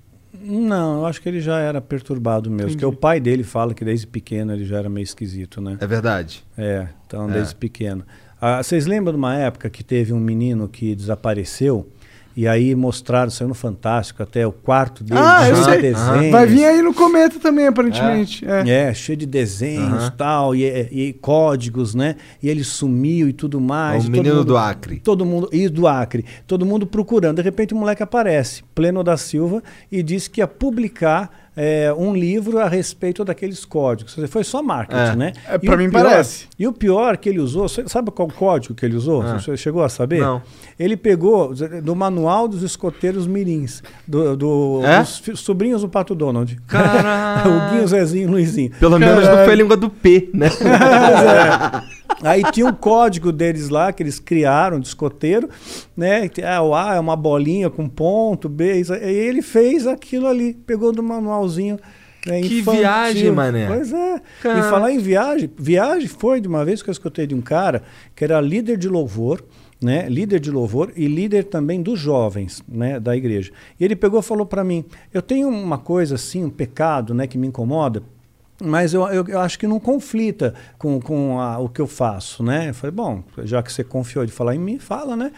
Não, 0.45 0.99
eu 0.99 1.06
acho 1.06 1.22
que 1.22 1.27
ele 1.27 1.40
já 1.41 1.59
era 1.59 1.82
perturbado 1.82 2.49
mesmo. 2.49 2.69
Entendi. 2.69 2.75
Porque 2.77 2.85
o 2.85 2.98
pai 2.98 3.19
dele 3.19 3.43
fala 3.43 3.74
que 3.74 3.83
desde 3.83 4.06
pequeno 4.06 4.53
ele 4.53 4.64
já 4.65 4.77
era 4.77 4.90
meio 4.90 5.03
esquisito, 5.03 5.59
né? 5.59 5.77
É 5.82 5.88
verdade. 5.88 6.43
É, 6.57 6.88
então 7.07 7.30
É. 7.30 7.33
desde 7.33 7.56
pequeno. 7.56 8.06
Ah, 8.40 8.61
vocês 8.61 8.85
lembram 8.85 9.14
de 9.14 9.17
uma 9.17 9.35
época 9.35 9.69
que 9.69 9.83
teve 9.83 10.14
um 10.14 10.19
menino 10.19 10.67
que 10.67 10.93
desapareceu 10.93 11.90
E 12.38 12.47
aí 12.47 12.75
mostraram, 12.75 13.30
saiu 13.31 13.47
no 13.47 13.53
Fantástico, 13.53 14.22
até 14.22 14.45
o 14.45 14.51
quarto 14.51 15.03
dele, 15.05 15.19
Ah, 15.23 15.47
eu 15.47 15.55
cheio 15.55 15.65
sei. 15.65 15.75
de 15.77 15.81
desenhos. 15.83 16.31
Vai 16.31 16.45
vir 16.45 16.65
aí 16.65 16.81
no 16.81 16.93
Cometa 16.93 17.39
também, 17.39 17.67
aparentemente. 17.67 18.45
É. 18.45 18.69
É, 18.89 18.93
cheio 18.93 19.17
de 19.17 19.25
desenhos 19.25 20.03
Aham. 20.03 20.14
tal, 20.17 20.53
e, 20.55 20.64
e 20.91 21.14
códigos, 21.14 21.95
né? 21.95 22.15
E 22.43 22.49
ele 22.49 22.64
sumiu 22.64 23.30
e 23.30 23.33
tudo 23.33 23.61
mais. 23.61 24.03
O 24.03 24.07
e 24.07 24.11
menino 24.11 24.35
mundo- 24.35 24.45
do 24.47 24.57
Acre. 24.57 24.99
Todo 24.99 25.25
mundo, 25.25 25.47
e 25.53 25.69
do 25.69 25.88
Acre. 25.88 26.25
Todo 26.45 26.65
mundo 26.65 26.85
procurando. 26.85 27.38
De 27.38 27.41
repente 27.41 27.73
o 27.73 27.77
moleque 27.77 28.03
aparece, 28.03 28.64
pleno 28.75 29.01
da 29.03 29.15
Silva, 29.15 29.64
e 29.89 30.03
disse 30.03 30.30
que 30.30 30.41
ia 30.41 30.47
publicar 30.47 31.44
é, 31.56 31.93
um 31.98 32.14
livro 32.14 32.59
a 32.59 32.67
respeito 32.67 33.24
daqueles 33.24 33.64
códigos. 33.66 34.16
Foi 34.30 34.43
só 34.43 34.61
marketing, 34.61 35.00
É. 35.11 35.16
né? 35.16 35.34
É, 35.48 35.58
pra 35.58 35.75
o 35.75 35.77
mim 35.77 35.90
pior- 35.90 36.03
parece. 36.03 36.48
E 36.59 36.67
o 36.67 36.74
pior 36.74 37.17
que 37.17 37.30
ele 37.30 37.40
usou, 37.40 37.67
sabe 37.69 38.11
qual 38.11 38.27
código 38.27 38.74
que 38.75 38.85
ele 38.85 38.95
usou? 38.95 39.22
Ah. 39.22 39.40
Você 39.40 39.56
chegou 39.58 39.84
a 39.84 39.90
saber? 39.90 40.19
Não. 40.19 40.42
Ele 40.77 40.98
pegou 40.98 41.53
do 41.82 41.95
manual 41.95 42.48
dos 42.48 42.61
escoteiros 42.64 43.25
mirins, 43.27 43.82
do, 44.08 44.35
do- 44.35 44.82
É? 44.85 45.00
dos 45.00 45.40
sobrinhos 45.40 45.82
do 45.82 45.90
Pato 45.90 46.14
Donald. 46.14 46.58
Caralho. 46.67 47.51
o 47.56 47.69
Guinho, 47.72 47.88
Zezinho 47.88 48.24
e 48.24 48.32
Luizinho. 48.32 48.72
Pelo 48.80 49.00
menos 49.00 49.24
não 49.25 49.35
foi 49.45 49.53
a 49.53 49.56
língua 49.56 49.77
do 49.77 49.90
P, 49.90 50.30
né? 50.34 50.50
Aí 52.24 52.44
tinha 52.52 52.66
um 52.66 52.74
código 52.74 53.32
deles 53.32 53.69
lá 53.69 53.92
que 53.92 54.02
eles 54.02 54.19
criaram 54.19 54.80
de 54.80 54.88
escoteiro, 54.88 55.50
né? 55.95 56.30
Ah, 56.44 56.61
o 56.61 56.74
A 56.74 56.95
é 56.95 57.00
uma 57.00 57.16
bolinha 57.16 57.69
com 57.69 57.88
ponto, 57.88 58.48
B. 58.50 58.80
isso- 58.80 58.94
E 58.94 58.98
ele 59.11 59.42
fez 59.42 59.85
aquilo 59.85 60.27
ali, 60.27 60.53
pegou 60.53 60.92
do 60.92 61.03
manualzinho. 61.03 61.77
né, 62.26 62.42
Que 62.42 62.60
infantil. 62.60 62.82
viagem, 62.82 63.32
mané. 63.32 63.68
Pois 63.68 63.94
é. 63.94 64.22
Cara. 64.42 64.60
E 64.60 64.64
falar 64.64 64.92
em 64.92 64.98
viagem, 64.98 65.48
viagem 65.60 66.08
foi 66.08 66.42
de 66.42 66.48
uma 66.48 66.66
vez 66.66 66.82
que 66.82 66.90
eu 66.90 66.92
escutei 66.92 67.27
de 67.27 67.35
um 67.35 67.42
cara 67.42 67.84
que 68.16 68.24
era 68.24 68.42
líder 68.42 68.77
de 68.77 68.90
louvor, 68.90 69.44
né? 69.80 70.10
Líder 70.10 70.40
de 70.40 70.50
louvor 70.50 70.92
e 70.95 71.06
líder 71.08 71.44
também 71.44 71.84
dos 71.84 72.00
jovens, 72.00 72.64
né? 72.68 73.00
Da 73.00 73.16
igreja. 73.16 73.52
E 73.80 73.85
ele 73.85 73.95
pegou 73.95 74.22
e 74.22 74.24
falou 74.24 74.44
para 74.48 74.64
mim: 74.64 74.84
eu 75.14 75.22
tenho 75.22 75.48
uma 75.50 75.77
coisa 75.77 76.16
assim, 76.16 76.44
um 76.44 76.50
pecado, 76.50 77.14
né? 77.14 77.27
Que 77.27 77.38
me 77.38 77.45
incomoda. 77.45 78.02
Mas 78.64 78.93
eu, 78.93 79.06
eu, 79.08 79.25
eu 79.27 79.40
acho 79.42 79.59
que 79.59 79.67
não 79.67 79.80
conflita 79.82 80.53
com, 80.77 81.00
com 81.01 81.40
a- 81.42 81.59
o 81.59 81.67
que 81.67 81.82
eu 81.82 81.88
faço, 81.88 82.42
né? 82.42 82.69
Eu 82.69 82.74
falei, 82.74 82.95
bom, 82.95 83.22
já 83.43 83.61
que 83.61 83.72
você 83.72 83.84
confiou 83.84 84.25
de 84.25 84.32
falar 84.32 84.56
em 84.56 84.59
mim, 84.59 84.80
fala, 84.80 85.16
né? 85.16 85.32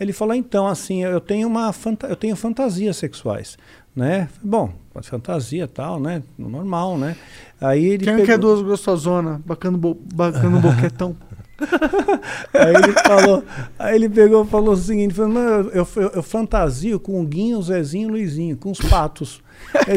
Ele 0.00 0.12
falou, 0.12 0.34
então, 0.34 0.66
assim, 0.66 1.04
eu 1.04 1.20
tenho 1.20 1.46
uma 1.46 1.72
fanta 1.72 2.08
eu 2.08 2.16
tenho 2.16 2.34
fantasias 2.34 2.96
sexuais, 2.96 3.56
né? 3.94 4.28
Bom, 4.42 4.72
fantasia 5.04 5.68
tal, 5.68 6.00
né? 6.00 6.22
Normal, 6.36 6.98
né? 6.98 7.14
Aí 7.60 7.84
ele 7.84 7.98
Quem 8.04 8.14
pegou... 8.14 8.26
quer 8.26 8.38
duas 8.38 8.60
gostosona, 8.60 9.40
bacana, 9.46 9.78
bo, 9.78 9.96
bacana 10.12 10.58
boquetão. 10.60 11.14
Aí 12.52 12.74
ele 12.74 12.92
falou, 13.06 13.44
aí 13.78 13.94
ele 13.94 14.08
pegou 14.08 14.44
e 14.44 14.48
falou 14.48 14.74
o 14.74 14.76
seguinte, 14.76 15.14
falou, 15.14 15.38
eu, 15.38 15.70
eu, 15.96 16.10
eu- 16.14 16.22
fantasio 16.24 16.98
com 16.98 17.20
o 17.20 17.24
Guinho, 17.24 17.58
o 17.58 17.62
Zezinho 17.62 18.08
e 18.08 18.10
o 18.10 18.12
Luizinho, 18.14 18.56
com 18.56 18.72
os 18.72 18.78
patos. 18.80 19.40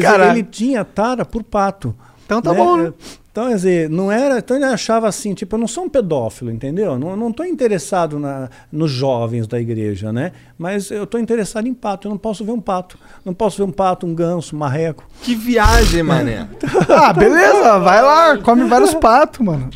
Caralho. 0.00 0.38
ele 0.38 0.44
tinha 0.44 0.84
tara 0.84 1.24
por 1.24 1.42
pato. 1.42 1.94
Então 2.28 2.42
tá 2.42 2.52
bom, 2.52 2.76
né? 2.76 2.92
Então, 3.32 3.48
quer 3.48 3.54
dizer, 3.54 3.88
não 3.88 4.12
era. 4.12 4.38
Então 4.38 4.54
ele 4.54 4.66
achava 4.66 5.08
assim, 5.08 5.32
tipo, 5.32 5.54
eu 5.56 5.58
não 5.58 5.66
sou 5.66 5.84
um 5.84 5.88
pedófilo, 5.88 6.50
entendeu? 6.50 6.98
Não, 6.98 7.16
não 7.16 7.32
tô 7.32 7.42
interessado 7.42 8.18
na, 8.18 8.50
nos 8.70 8.90
jovens 8.90 9.46
da 9.46 9.58
igreja, 9.58 10.12
né? 10.12 10.32
Mas 10.58 10.90
eu 10.90 11.06
tô 11.06 11.16
interessado 11.16 11.66
em 11.66 11.72
pato. 11.72 12.06
Eu 12.06 12.10
não 12.10 12.18
posso 12.18 12.44
ver 12.44 12.50
um 12.50 12.60
pato. 12.60 12.98
Não 13.24 13.32
posso 13.32 13.56
ver 13.56 13.62
um 13.62 13.72
pato, 13.72 14.06
um 14.06 14.14
ganso, 14.14 14.54
um 14.54 14.58
marreco. 14.58 15.06
Que 15.22 15.34
viagem, 15.34 16.02
mané. 16.02 16.46
Ah, 16.90 17.12
beleza, 17.14 17.78
vai 17.78 18.02
lá, 18.02 18.36
come 18.38 18.64
vários 18.64 18.92
patos, 18.94 19.40
mano. 19.40 19.70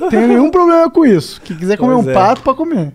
Não 0.00 0.08
tenho 0.08 0.26
nenhum 0.26 0.50
problema 0.50 0.90
com 0.90 1.04
isso. 1.06 1.40
Quem 1.42 1.56
quiser 1.56 1.76
comer 1.76 1.94
Pois 1.94 2.06
um 2.06 2.10
é. 2.10 2.14
pato, 2.14 2.42
pode 2.42 2.56
comer. 2.56 2.92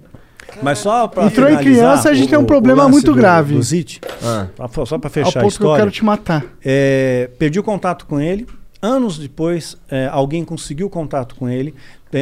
Mas 0.61 0.79
só 0.79 1.07
para 1.07 1.25
Entrou 1.25 1.49
em 1.49 1.57
criança, 1.57 2.09
a 2.09 2.13
gente 2.13 2.29
tem 2.29 2.37
um 2.37 2.45
problema 2.45 2.87
muito 2.89 3.13
grave. 3.13 3.55
Do 3.55 3.63
Zit, 3.63 4.01
Ah. 4.23 4.47
Só- 4.73 4.85
só 4.85 4.97
para 4.97 5.07
Ao 5.07 5.13
fechar 5.13 5.39
a 5.39 5.41
ponto 5.41 5.41
que 5.41 5.45
eu 5.45 5.47
história. 5.67 5.81
quero 5.83 5.91
te 5.91 6.03
matar. 6.03 6.45
É, 6.63 7.29
perdi 7.39 7.59
o 7.59 7.63
contato 7.63 8.05
com 8.05 8.19
ele. 8.19 8.45
Anos 8.81 9.17
depois, 9.17 9.75
é, 9.91 10.07
alguém 10.09 10.45
conseguiu 10.45 10.89
contato 10.89 11.35
com 11.35 11.49
ele, 11.49 11.75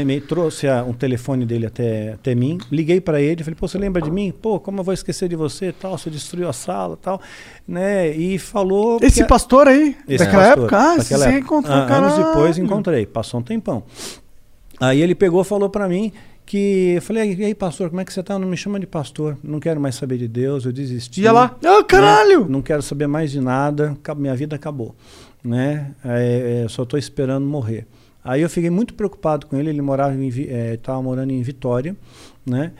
me 0.06 0.20
trouxe 0.20 0.68
a- 0.68 0.84
um 0.84 0.92
telefone 0.92 1.46
dele 1.46 1.68
até, 1.68 2.14
até 2.14 2.34
mim. 2.34 2.58
Liguei 2.72 3.00
para 3.00 3.22
ele, 3.22 3.44
falei: 3.44 3.56
"Pô, 3.56 3.68
você 3.68 3.78
lembra 3.78 4.02
de 4.02 4.10
mim? 4.10 4.34
Pô, 4.42 4.60
como 4.60 4.80
eu 4.80 4.84
vou 4.84 4.92
esquecer 4.94 5.30
de 5.30 5.36
você? 5.36 5.72
Tal, 5.72 5.96
você 5.98 6.10
destruiu 6.10 6.50
a 6.50 6.54
sala, 6.54 6.98
tal", 7.00 7.22
né? 7.68 8.10
E 8.10 8.40
falou 8.40 8.98
Esse 9.04 9.22
que- 9.22 9.30
pastor 9.30 9.68
aí, 9.68 9.96
esse 10.10 10.26
daquela 10.26 10.44
pastor, 10.46 10.64
época? 10.64 10.78
Ah, 10.78 10.98
daquela 10.98 11.20
você 11.24 11.30
época. 11.30 11.38
encontrou, 11.40 11.76
Ah, 11.76 11.80
Anos 11.84 11.90
caralho. 12.14 12.26
depois 12.26 12.58
encontrei, 12.58 13.06
passou 13.06 13.40
um 13.40 13.44
tempão. 13.44 13.84
Aí 14.80 15.00
ele 15.02 15.14
pegou 15.14 15.42
e 15.42 15.46
falou 15.46 15.70
para 15.70 15.88
mim 15.88 16.12
que 16.48 16.94
eu 16.96 17.02
falei: 17.02 17.36
"E 17.36 17.46
aí, 17.46 17.54
pastor, 17.54 17.90
como 17.90 18.02
é 18.02 18.06
que 18.06 18.12
você 18.12 18.24
tá? 18.24 18.40
Não 18.40 18.48
me 18.48 18.58
chama 18.58 18.80
de 18.80 18.88
pastor. 18.88 19.38
Não 19.44 19.60
quero 19.60 19.80
mais 19.80 19.94
saber 19.94 20.18
de 20.18 20.28
Deus, 20.28 20.66
eu 20.66 20.72
desisti". 20.72 21.22
Ia 21.22 21.32
lá. 21.32 21.56
Ah, 21.64 21.84
caralho! 21.84 22.42
Né? 22.42 22.48
Não 22.50 22.62
quero 22.64 22.82
saber 22.82 23.06
mais 23.06 23.30
de 23.32 23.40
nada, 23.40 23.96
minha 24.16 24.36
vida 24.36 24.56
acabou, 24.56 24.96
né? 25.44 25.92
É, 26.04 26.64
é, 26.64 26.68
só 26.70 26.82
estou 26.84 26.98
esperando 26.98 27.46
morrer. 27.46 27.86
Aí 28.24 28.42
eu 28.42 28.50
fiquei 28.50 28.70
muito 28.70 28.94
preocupado 28.94 29.46
com 29.46 29.58
ele. 29.58 29.70
Ele 29.70 29.82
morava 29.82 30.16
em, 30.16 30.28
estava 30.74 31.02
morando 31.02 31.32
em 31.32 31.42
Vitória, 31.42 31.96
né? 32.46 32.72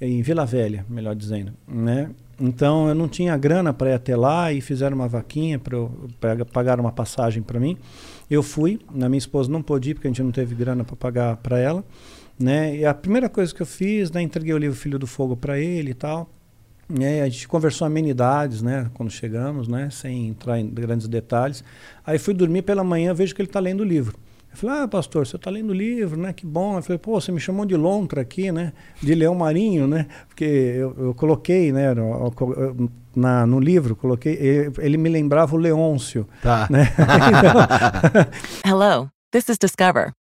Em 0.00 0.22
Vila 0.22 0.44
Velha, 0.44 0.84
melhor 0.88 1.14
dizendo, 1.14 1.52
né? 1.66 2.10
Então 2.40 2.88
eu 2.88 2.94
não 2.94 3.08
tinha 3.08 3.36
grana 3.36 3.72
para 3.72 3.90
ir 3.90 3.94
até 3.94 4.16
lá 4.16 4.52
e 4.52 4.60
fizeram 4.60 4.96
uma 4.96 5.08
vaquinha 5.08 5.58
para 5.58 6.44
pagar 6.46 6.80
uma 6.80 6.92
passagem 6.92 7.42
para 7.42 7.60
mim. 7.60 7.76
Eu 8.30 8.42
fui, 8.42 8.80
a 8.90 9.08
minha 9.08 9.18
esposa 9.18 9.50
não 9.50 9.62
pôde 9.62 9.90
ir 9.90 9.94
porque 9.94 10.08
a 10.08 10.10
gente 10.10 10.22
não 10.22 10.32
teve 10.32 10.54
grana 10.54 10.84
para 10.84 10.96
pagar 10.96 11.36
para 11.36 11.58
ela, 11.58 11.84
né? 12.38 12.76
E 12.76 12.84
a 12.84 12.92
primeira 12.94 13.28
coisa 13.28 13.54
que 13.54 13.62
eu 13.62 13.66
fiz, 13.66 14.10
né, 14.10 14.22
entreguei 14.22 14.52
o 14.54 14.58
livro 14.58 14.76
Filho 14.76 14.98
do 14.98 15.06
Fogo 15.06 15.36
para 15.36 15.58
ele 15.58 15.90
e 15.90 15.94
tal. 15.94 16.28
É, 17.00 17.22
a 17.22 17.28
gente 17.28 17.48
conversou 17.48 17.86
amenidades, 17.86 18.60
né, 18.60 18.90
quando 18.92 19.10
chegamos, 19.10 19.66
né, 19.68 19.88
sem 19.90 20.28
entrar 20.28 20.58
em 20.60 20.68
grandes 20.68 21.08
detalhes. 21.08 21.64
Aí 22.06 22.18
fui 22.18 22.34
dormir 22.34 22.62
pela 22.62 22.84
manhã, 22.84 23.14
vejo 23.14 23.34
que 23.34 23.40
ele 23.40 23.48
está 23.48 23.58
lendo 23.60 23.80
o 23.80 23.84
livro. 23.84 24.18
Eu 24.52 24.56
falei, 24.58 24.82
ah, 24.82 24.86
pastor, 24.88 25.26
você 25.26 25.34
está 25.34 25.50
lendo 25.50 25.70
o 25.70 25.74
livro, 25.74 26.16
né, 26.20 26.32
que 26.32 26.46
bom. 26.46 26.76
Eu 26.76 26.82
falei, 26.82 26.98
pô, 26.98 27.18
você 27.20 27.32
me 27.32 27.40
chamou 27.40 27.64
de 27.64 27.74
lontra 27.74 28.20
aqui, 28.20 28.52
né, 28.52 28.72
de 29.02 29.14
leão 29.14 29.34
marinho, 29.34 29.86
né, 29.88 30.06
porque 30.28 30.44
eu, 30.44 30.94
eu 30.98 31.14
coloquei, 31.14 31.72
né, 31.72 31.94
no, 31.94 32.32
eu- 32.38 32.90
na, 33.16 33.46
no 33.46 33.58
livro, 33.60 33.96
coloquei, 33.96 34.34
ele, 34.34 34.72
ele 34.78 34.96
me 34.98 35.08
lembrava 35.08 35.54
o 35.56 35.58
Leôncio. 35.58 36.28
Tá. 36.42 36.68
Né? 36.70 36.92
Hello, 38.64 39.08
this 39.32 39.48
is 39.48 39.56
Discover, 39.58 40.12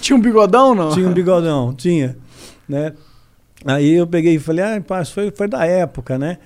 Tinha 0.00 0.16
um 0.16 0.20
bigodão, 0.20 0.74
não? 0.74 0.90
Tinha 0.92 1.08
um 1.08 1.12
bigodão, 1.12 1.74
tinha, 1.74 2.16
né? 2.68 2.94
Aí 3.64 3.94
eu 3.94 4.06
peguei 4.06 4.36
e 4.36 4.38
falei, 4.38 4.64
ah, 4.64 4.80
pá, 4.80 5.02
isso 5.02 5.12
foi, 5.12 5.30
foi 5.30 5.48
da 5.48 5.64
época, 5.64 6.18
né? 6.18 6.38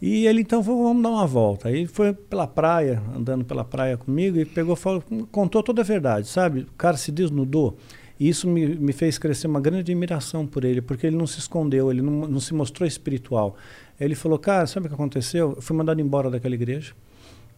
E 0.00 0.26
ele 0.26 0.40
então 0.40 0.62
falou, 0.62 0.84
vamos 0.84 1.02
dar 1.02 1.10
uma 1.10 1.26
volta. 1.26 1.68
Aí 1.68 1.86
foi 1.86 2.12
pela 2.12 2.46
praia, 2.46 3.02
andando 3.14 3.44
pela 3.44 3.64
praia 3.64 3.96
comigo, 3.96 4.38
e 4.38 4.44
pegou, 4.44 4.74
falou, 4.74 5.02
contou 5.30 5.62
toda 5.62 5.82
a 5.82 5.84
verdade, 5.84 6.26
sabe? 6.26 6.60
O 6.60 6.72
cara 6.78 6.96
se 6.96 7.12
desnudou. 7.12 7.76
E 8.18 8.28
isso 8.28 8.48
me, 8.48 8.66
me 8.76 8.92
fez 8.92 9.18
crescer 9.18 9.46
uma 9.46 9.60
grande 9.60 9.80
admiração 9.80 10.46
por 10.46 10.64
ele, 10.64 10.80
porque 10.80 11.06
ele 11.06 11.16
não 11.16 11.26
se 11.26 11.38
escondeu, 11.38 11.90
ele 11.90 12.02
não, 12.02 12.28
não 12.28 12.40
se 12.40 12.54
mostrou 12.54 12.86
espiritual. 12.86 13.56
Ele 13.98 14.14
falou, 14.14 14.38
cara, 14.38 14.66
sabe 14.66 14.86
o 14.86 14.88
que 14.88 14.94
aconteceu? 14.94 15.54
Eu 15.56 15.62
fui 15.62 15.76
mandado 15.76 16.00
embora 16.00 16.30
daquela 16.30 16.54
igreja, 16.54 16.92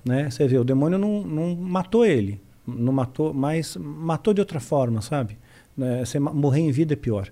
né? 0.04 0.28
Você 0.30 0.46
vê, 0.48 0.58
o 0.58 0.64
demônio 0.64 0.98
não, 0.98 1.22
não 1.22 1.54
matou 1.54 2.04
ele, 2.04 2.40
não 2.66 2.92
matou, 2.92 3.32
mas 3.34 3.76
matou 3.76 4.32
de 4.32 4.40
outra 4.40 4.60
forma, 4.60 5.00
sabe? 5.00 5.36
Né? 5.76 6.04
Você 6.04 6.18
ma- 6.18 6.32
morrer 6.32 6.60
em 6.60 6.70
vida 6.70 6.92
é 6.92 6.96
pior, 6.96 7.28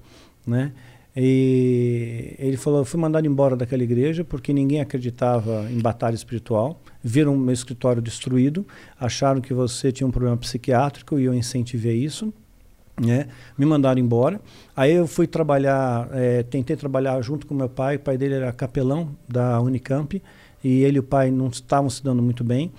né? 0.46 0.72
E 1.16 2.34
ele 2.38 2.56
falou: 2.56 2.80
eu 2.80 2.84
fui 2.84 3.00
mandado 3.00 3.26
embora 3.26 3.56
daquela 3.56 3.82
igreja 3.82 4.24
porque 4.24 4.52
ninguém 4.52 4.80
acreditava 4.80 5.66
em 5.70 5.78
batalha 5.80 6.14
espiritual. 6.14 6.80
Viram 7.02 7.36
meu 7.36 7.52
escritório 7.52 8.00
destruído, 8.00 8.64
acharam 8.98 9.40
que 9.40 9.52
você 9.52 9.90
tinha 9.90 10.06
um 10.06 10.10
problema 10.10 10.36
psiquiátrico 10.36 11.18
e 11.18 11.24
eu 11.24 11.34
incentivei 11.34 11.96
isso. 11.96 12.32
Né? 13.00 13.28
Me 13.56 13.64
mandaram 13.64 13.98
embora. 13.98 14.40
Aí 14.76 14.92
eu 14.92 15.06
fui 15.06 15.26
trabalhar, 15.26 16.08
eh, 16.12 16.42
tentei 16.44 16.76
trabalhar 16.76 17.20
junto 17.22 17.46
com 17.46 17.54
meu 17.54 17.68
pai. 17.68 17.96
O 17.96 18.00
pai 18.00 18.18
dele 18.18 18.34
era 18.34 18.52
capelão 18.52 19.16
da 19.26 19.58
Unicamp 19.60 20.22
e 20.62 20.82
ele 20.82 20.98
e 20.98 21.00
o 21.00 21.02
pai 21.02 21.30
não 21.30 21.48
estavam 21.48 21.88
se 21.88 22.04
dando 22.04 22.22
muito 22.22 22.44
bem. 22.44 22.70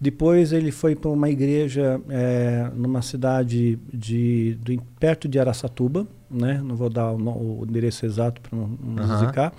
Depois 0.00 0.50
ele 0.52 0.70
foi 0.70 0.96
para 0.96 1.10
uma 1.10 1.28
igreja 1.28 2.00
eh, 2.08 2.70
numa 2.74 3.02
cidade 3.02 3.78
de, 3.92 4.54
do- 4.54 4.82
perto 4.98 5.28
de 5.28 5.38
Araçatuba, 5.38 6.06
né? 6.30 6.58
Não 6.64 6.74
vou 6.74 6.88
dar 6.88 7.12
o, 7.12 7.60
o 7.60 7.66
endereço 7.68 8.06
exato 8.06 8.40
para 8.40 8.56
não, 8.58 8.66
não 8.82 9.18
zicar. 9.26 9.52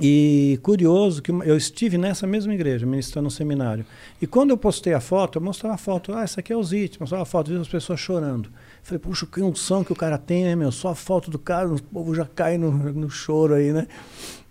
E 0.00 0.60
curioso 0.62 1.20
que 1.20 1.32
eu 1.32 1.56
estive 1.56 1.98
nessa 1.98 2.24
mesma 2.24 2.54
igreja, 2.54 2.86
ministrando 2.86 3.26
um 3.26 3.30
seminário. 3.30 3.84
E 4.22 4.28
quando 4.28 4.50
eu 4.50 4.56
postei 4.56 4.92
a 4.94 5.00
foto, 5.00 5.38
eu 5.38 5.42
mostrava 5.42 5.74
a 5.74 5.78
foto, 5.78 6.12
ah, 6.12 6.22
essa 6.22 6.38
aqui 6.38 6.52
é 6.52 6.56
o 6.56 6.62
Zit, 6.62 7.00
mostrava 7.00 7.22
a 7.22 7.26
foto, 7.26 7.50
vi 7.50 7.56
as 7.58 7.66
pessoas 7.66 7.98
chorando. 7.98 8.48
Falei, 8.82 9.00
puxa, 9.00 9.26
que 9.26 9.40
unção 9.42 9.82
que 9.82 9.92
o 9.92 9.96
cara 9.96 10.16
tem, 10.16 10.44
né, 10.44 10.54
meu? 10.54 10.70
Só 10.70 10.90
a 10.90 10.94
foto 10.94 11.30
do 11.32 11.38
cara, 11.38 11.68
o 11.68 11.82
povo 11.82 12.14
já 12.14 12.24
cai 12.26 12.56
no, 12.56 12.70
no 12.70 13.10
choro 13.10 13.54
aí, 13.54 13.72
né? 13.72 13.88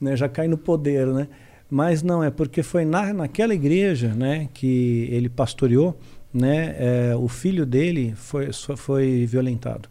né? 0.02 0.18
Já 0.18 0.28
cai 0.28 0.50
no 0.50 0.58
poder, 0.58 1.08
né? 1.08 1.30
Mas 1.70 2.02
não, 2.02 2.24
é 2.24 2.30
porque 2.30 2.64
foi 2.64 2.86
na, 2.86 3.14
naquela 3.14 3.54
igreja, 3.54 4.14
né, 4.14 4.48
que 4.54 5.08
ele 5.12 5.28
pastoreou, 5.28 6.00
né, 6.34 6.76
é, 6.78 7.16
o 7.16 7.28
filho 7.28 7.66
dele 7.66 8.14
foi, 8.16 8.52
foi 8.54 9.26
violentado, 9.26 9.90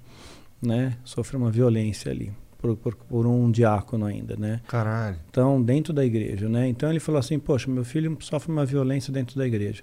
né? 0.63 0.97
Sofreu 1.05 1.41
uma 1.41 1.51
violência 1.51 2.11
ali. 2.11 2.33
Por, 2.59 2.75
por, 2.77 2.97
por 2.97 3.27
um 3.27 3.51
diácono 3.51 4.07
ainda, 4.07 4.35
né? 4.35 4.61
Caralho. 4.67 5.19
Então, 5.29 5.63
dentro 5.63 5.93
da 5.93 6.05
igreja, 6.05 6.49
né? 6.49 6.67
Então 6.67 6.89
ele 6.89 6.99
falou 6.99 7.19
assim, 7.19 7.39
poxa, 7.39 7.71
meu 7.71 7.85
filho 7.85 8.17
sofre 8.21 8.51
uma 8.51 8.65
violência 8.65 9.13
dentro 9.13 9.37
da 9.37 9.47
igreja, 9.47 9.83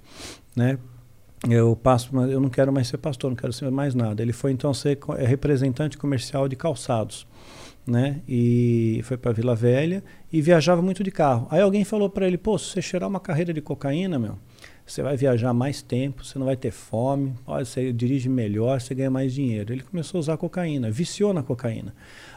né? 0.55 0.80
Eu 1.49 1.75
passo, 1.75 2.09
mas 2.11 2.31
eu 2.31 2.39
não 2.39 2.49
quero 2.49 2.72
mais 2.72 2.88
ser 2.88 2.97
pastor, 2.97 3.30
não 3.30 3.35
quero 3.35 3.51
ser 3.53 3.69
mais 3.69 3.93
nada. 3.93 4.22
Ele 4.22 4.33
foi 4.33 4.51
então 4.51 4.73
ser 4.73 4.97
é, 5.17 5.25
representante 5.25 5.97
comercial 5.97 6.47
de 6.47 6.55
calçados, 6.55 7.27
né? 7.85 8.21
E 8.27 9.01
foi 9.03 9.17
para 9.17 9.31
Vila 9.31 9.55
Velha 9.55 10.03
e 10.31 10.41
viajava 10.41 10.81
muito 10.81 11.03
de 11.03 11.11
carro. 11.11 11.47
Aí 11.49 11.61
alguém 11.61 11.83
falou 11.83 12.09
para 12.09 12.25
ele, 12.27 12.37
pô, 12.37 12.57
se 12.57 12.71
você 12.71 12.81
cheirar 12.81 13.09
uma 13.09 13.19
carreira 13.19 13.53
de 13.53 13.61
cocaína, 13.61 14.17
meu, 14.17 14.37
você 14.85 15.01
vai 15.01 15.15
viajar 15.15 15.53
mais 15.53 15.81
tempo, 15.81 16.25
você 16.25 16.37
não 16.37 16.45
vai 16.45 16.57
ter 16.57 16.71
fome, 16.71 17.33
olha, 17.47 17.63
você 17.63 17.93
dirige 17.93 18.27
melhor, 18.27 18.81
você 18.81 18.93
ganha 18.93 19.09
mais 19.09 19.33
dinheiro. 19.33 19.73
Ele 19.73 19.81
começou 19.81 20.17
a 20.17 20.19
usar 20.19 20.37
cocaína, 20.37 20.91
viciou 20.91 21.33
na 21.33 21.41
cocaína. 21.43 21.93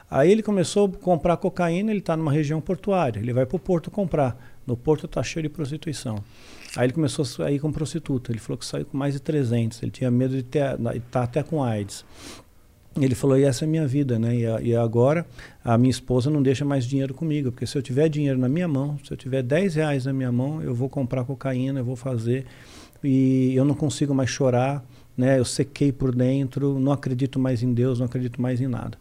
Aí 0.08 0.30
ele 0.30 0.42
começou 0.42 0.86
a 0.86 0.98
comprar 0.98 1.36
cocaína, 1.36 1.90
ele 1.90 1.98
está 1.98 2.16
numa 2.16 2.30
região 2.30 2.60
portuária, 2.60 3.18
ele 3.18 3.32
vai 3.32 3.44
para 3.44 3.56
o 3.56 3.58
porto 3.58 3.90
comprar. 3.90 4.54
No 4.64 4.76
porto 4.76 5.06
está 5.06 5.22
cheio 5.22 5.42
de 5.44 5.48
prostituição. 5.48 6.22
Aí 6.76 6.86
ele 6.86 6.92
começou 6.92 7.22
a 7.22 7.26
sair 7.26 7.58
com 7.58 7.72
prostituta, 7.72 8.30
ele 8.30 8.38
falou 8.38 8.58
que 8.58 8.66
saiu 8.66 8.84
com 8.84 8.96
mais 8.96 9.14
de 9.14 9.20
300, 9.20 9.82
ele 9.82 9.90
tinha 9.90 10.10
medo 10.10 10.34
de 10.34 10.40
estar 10.40 11.22
até 11.22 11.42
com 11.42 11.62
AIDS. 11.62 12.04
Ele 13.04 13.14
falou, 13.14 13.38
e 13.38 13.44
essa 13.44 13.64
é 13.64 13.66
a 13.66 13.70
minha 13.70 13.86
vida, 13.86 14.18
né? 14.18 14.34
E, 14.34 14.68
e 14.68 14.76
agora 14.76 15.26
a 15.64 15.76
minha 15.76 15.90
esposa 15.90 16.30
não 16.30 16.42
deixa 16.42 16.64
mais 16.64 16.84
dinheiro 16.84 17.12
comigo, 17.12 17.52
porque 17.52 17.66
se 17.66 17.76
eu 17.76 17.82
tiver 17.82 18.08
dinheiro 18.08 18.38
na 18.38 18.48
minha 18.48 18.66
mão, 18.66 18.98
se 19.04 19.12
eu 19.12 19.16
tiver 19.16 19.42
10 19.42 19.74
reais 19.74 20.04
na 20.06 20.12
minha 20.12 20.32
mão, 20.32 20.62
eu 20.62 20.74
vou 20.74 20.88
comprar 20.88 21.24
cocaína, 21.24 21.80
eu 21.80 21.84
vou 21.84 21.96
fazer, 21.96 22.46
e 23.02 23.54
eu 23.54 23.64
não 23.64 23.74
consigo 23.74 24.14
mais 24.14 24.30
chorar, 24.30 24.84
né? 25.16 25.38
Eu 25.38 25.44
sequei 25.44 25.92
por 25.92 26.14
dentro, 26.14 26.78
não 26.78 26.92
acredito 26.92 27.38
mais 27.38 27.62
em 27.62 27.72
Deus, 27.72 27.98
não 27.98 28.06
acredito 28.06 28.40
mais 28.40 28.60
em 28.60 28.66
nada. 28.66 28.98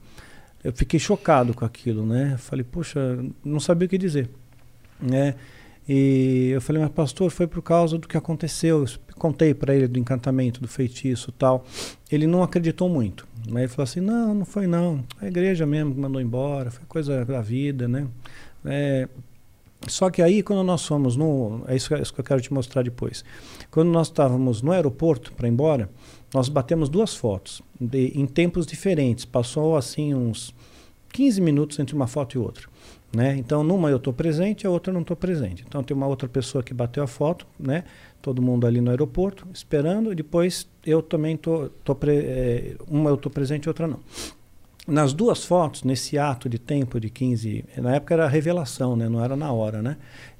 Eu 0.63 0.73
fiquei 0.73 0.99
chocado 0.99 1.53
com 1.53 1.63
aquilo, 1.63 2.05
né? 2.05 2.35
Falei, 2.37 2.65
poxa, 2.69 3.23
não 3.43 3.59
sabia 3.59 3.85
o 3.85 3.89
que 3.89 3.97
dizer, 3.97 4.29
né? 4.99 5.35
E 5.87 6.49
eu 6.51 6.61
falei, 6.61 6.81
mas 6.81 6.91
pastor, 6.91 7.29
foi 7.29 7.45
por 7.45 7.61
causa 7.61 7.97
do 7.97 8.07
que 8.07 8.17
aconteceu. 8.17 8.83
Eu 8.83 9.15
contei 9.15 9.53
para 9.53 9.75
ele 9.75 9.87
do 9.87 9.99
encantamento, 9.99 10.59
do 10.59 10.67
feitiço 10.67 11.31
tal. 11.31 11.63
Ele 12.11 12.25
não 12.25 12.41
acreditou 12.41 12.89
muito. 12.89 13.27
Né? 13.47 13.61
Ele 13.61 13.67
falou 13.67 13.83
assim, 13.83 13.99
não, 13.99 14.33
não 14.33 14.45
foi 14.45 14.67
não. 14.67 15.03
A 15.21 15.27
igreja 15.27 15.65
mesmo 15.65 15.93
que 15.93 15.99
mandou 15.99 16.21
embora, 16.21 16.71
foi 16.71 16.85
coisa 16.87 17.23
da 17.25 17.41
vida, 17.41 17.87
né? 17.87 18.07
É, 18.65 19.07
só 19.87 20.09
que 20.09 20.21
aí, 20.21 20.41
quando 20.41 20.63
nós 20.63 20.85
fomos 20.85 21.15
no. 21.15 21.61
É 21.67 21.75
isso, 21.75 21.93
é 21.93 22.01
isso 22.01 22.13
que 22.13 22.19
eu 22.19 22.23
quero 22.23 22.41
te 22.41 22.51
mostrar 22.51 22.81
depois. 22.81 23.23
Quando 23.69 23.89
nós 23.89 24.07
estávamos 24.07 24.61
no 24.61 24.71
aeroporto 24.71 25.31
para 25.33 25.47
ir 25.47 25.51
embora, 25.51 25.89
nós 26.33 26.49
batemos 26.49 26.89
duas 26.89 27.15
fotos 27.15 27.61
de- 27.79 28.11
em 28.15 28.25
tempos 28.25 28.65
diferentes. 28.65 29.25
Passou 29.25 29.77
assim 29.77 30.13
uns 30.13 30.53
15 31.11 31.39
minutos 31.39 31.77
entre 31.77 31.95
uma 31.95 32.07
foto 32.07 32.35
e 32.35 32.39
outra. 32.39 32.67
Né? 33.15 33.37
Então, 33.37 33.63
numa 33.63 33.89
eu 33.89 33.97
estou 33.97 34.11
presente, 34.11 34.65
a 34.67 34.69
outra 34.69 34.91
não 34.91 35.01
estou 35.01 35.15
presente. 35.15 35.63
Então, 35.65 35.81
tem 35.83 35.95
uma 35.95 36.07
outra 36.07 36.27
pessoa 36.27 36.61
que 36.63 36.73
bateu 36.73 37.01
a 37.03 37.07
foto, 37.07 37.47
né? 37.57 37.85
Todo 38.25 38.41
mundo 38.41 38.65
ali 38.65 38.81
no 38.81 38.89
aeroporto, 38.89 39.47
esperando, 39.53 40.11
e 40.11 40.15
depois 40.15 40.67
eu 40.83 40.99
também 40.99 41.35
estou. 41.35 41.69
Tô, 41.83 41.93
pre- 41.93 42.25
eh, 42.25 42.75
uma 42.87 43.11
eu 43.11 43.13
estou 43.13 43.31
presente 43.31 43.67
outra 43.67 43.85
não. 43.87 43.99
Nas 44.87 45.13
duas 45.13 45.45
fotos, 45.45 45.83
nesse 45.83 46.17
ato 46.17 46.49
de 46.49 46.57
tempo 46.57 46.99
de 46.99 47.07
15, 47.07 47.63
na 47.77 47.95
época 47.95 48.15
era 48.15 48.27
revelação, 48.27 48.95
né? 48.95 49.07
não 49.07 49.23
era 49.23 49.35
na 49.35 49.51
hora. 49.51 49.79
Né? 49.79 49.97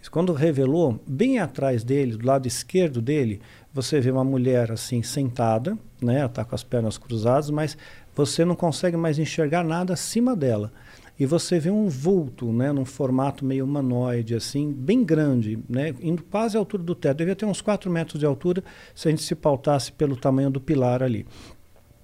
Quando 0.10 0.34
revelou, 0.34 1.00
bem 1.06 1.38
atrás 1.38 1.84
dele, 1.84 2.18
do 2.18 2.26
lado 2.26 2.48
esquerdo 2.48 3.02
dele, 3.04 3.40
você 3.72 4.00
vê 4.00 4.10
uma 4.10 4.24
mulher 4.24 4.72
assim 4.72 5.04
sentada, 5.04 5.78
né? 6.02 6.18
ela 6.18 6.26
está 6.26 6.44
com 6.44 6.56
as 6.56 6.64
pernas 6.64 6.98
cruzadas, 6.98 7.52
mas 7.52 7.78
você 8.16 8.44
não 8.46 8.56
consegue 8.56 8.98
mais 8.98 9.20
enxergar 9.20 9.64
nada 9.64 9.94
acima 9.94 10.36
dela. 10.36 10.72
E 11.18 11.26
você 11.26 11.60
vê 11.60 11.70
um 11.70 11.88
vulto, 11.88 12.52
né, 12.52 12.72
num 12.72 12.84
formato 12.84 13.46
meio 13.46 13.64
humanoide, 13.64 14.36
assim, 14.36 14.72
bem 14.72 15.04
grande, 15.04 15.58
né, 15.70 15.94
indo 16.02 16.22
quase 16.24 16.58
à 16.58 16.60
altura 16.60 16.84
do 16.84 16.94
teto. 16.94 17.18
Devia 17.18 17.36
ter 17.36 17.46
uns 17.46 17.62
4 17.62 17.90
metros 17.90 18.20
de 18.20 18.26
altura 18.26 18.64
se 18.94 19.08
a 19.08 19.12
gente 19.12 19.24
se 19.24 19.34
pautasse 19.34 19.92
pelo 19.92 20.16
tamanho 20.16 20.50
do 20.50 20.60
pilar 20.60 21.02
ali. 21.02 21.26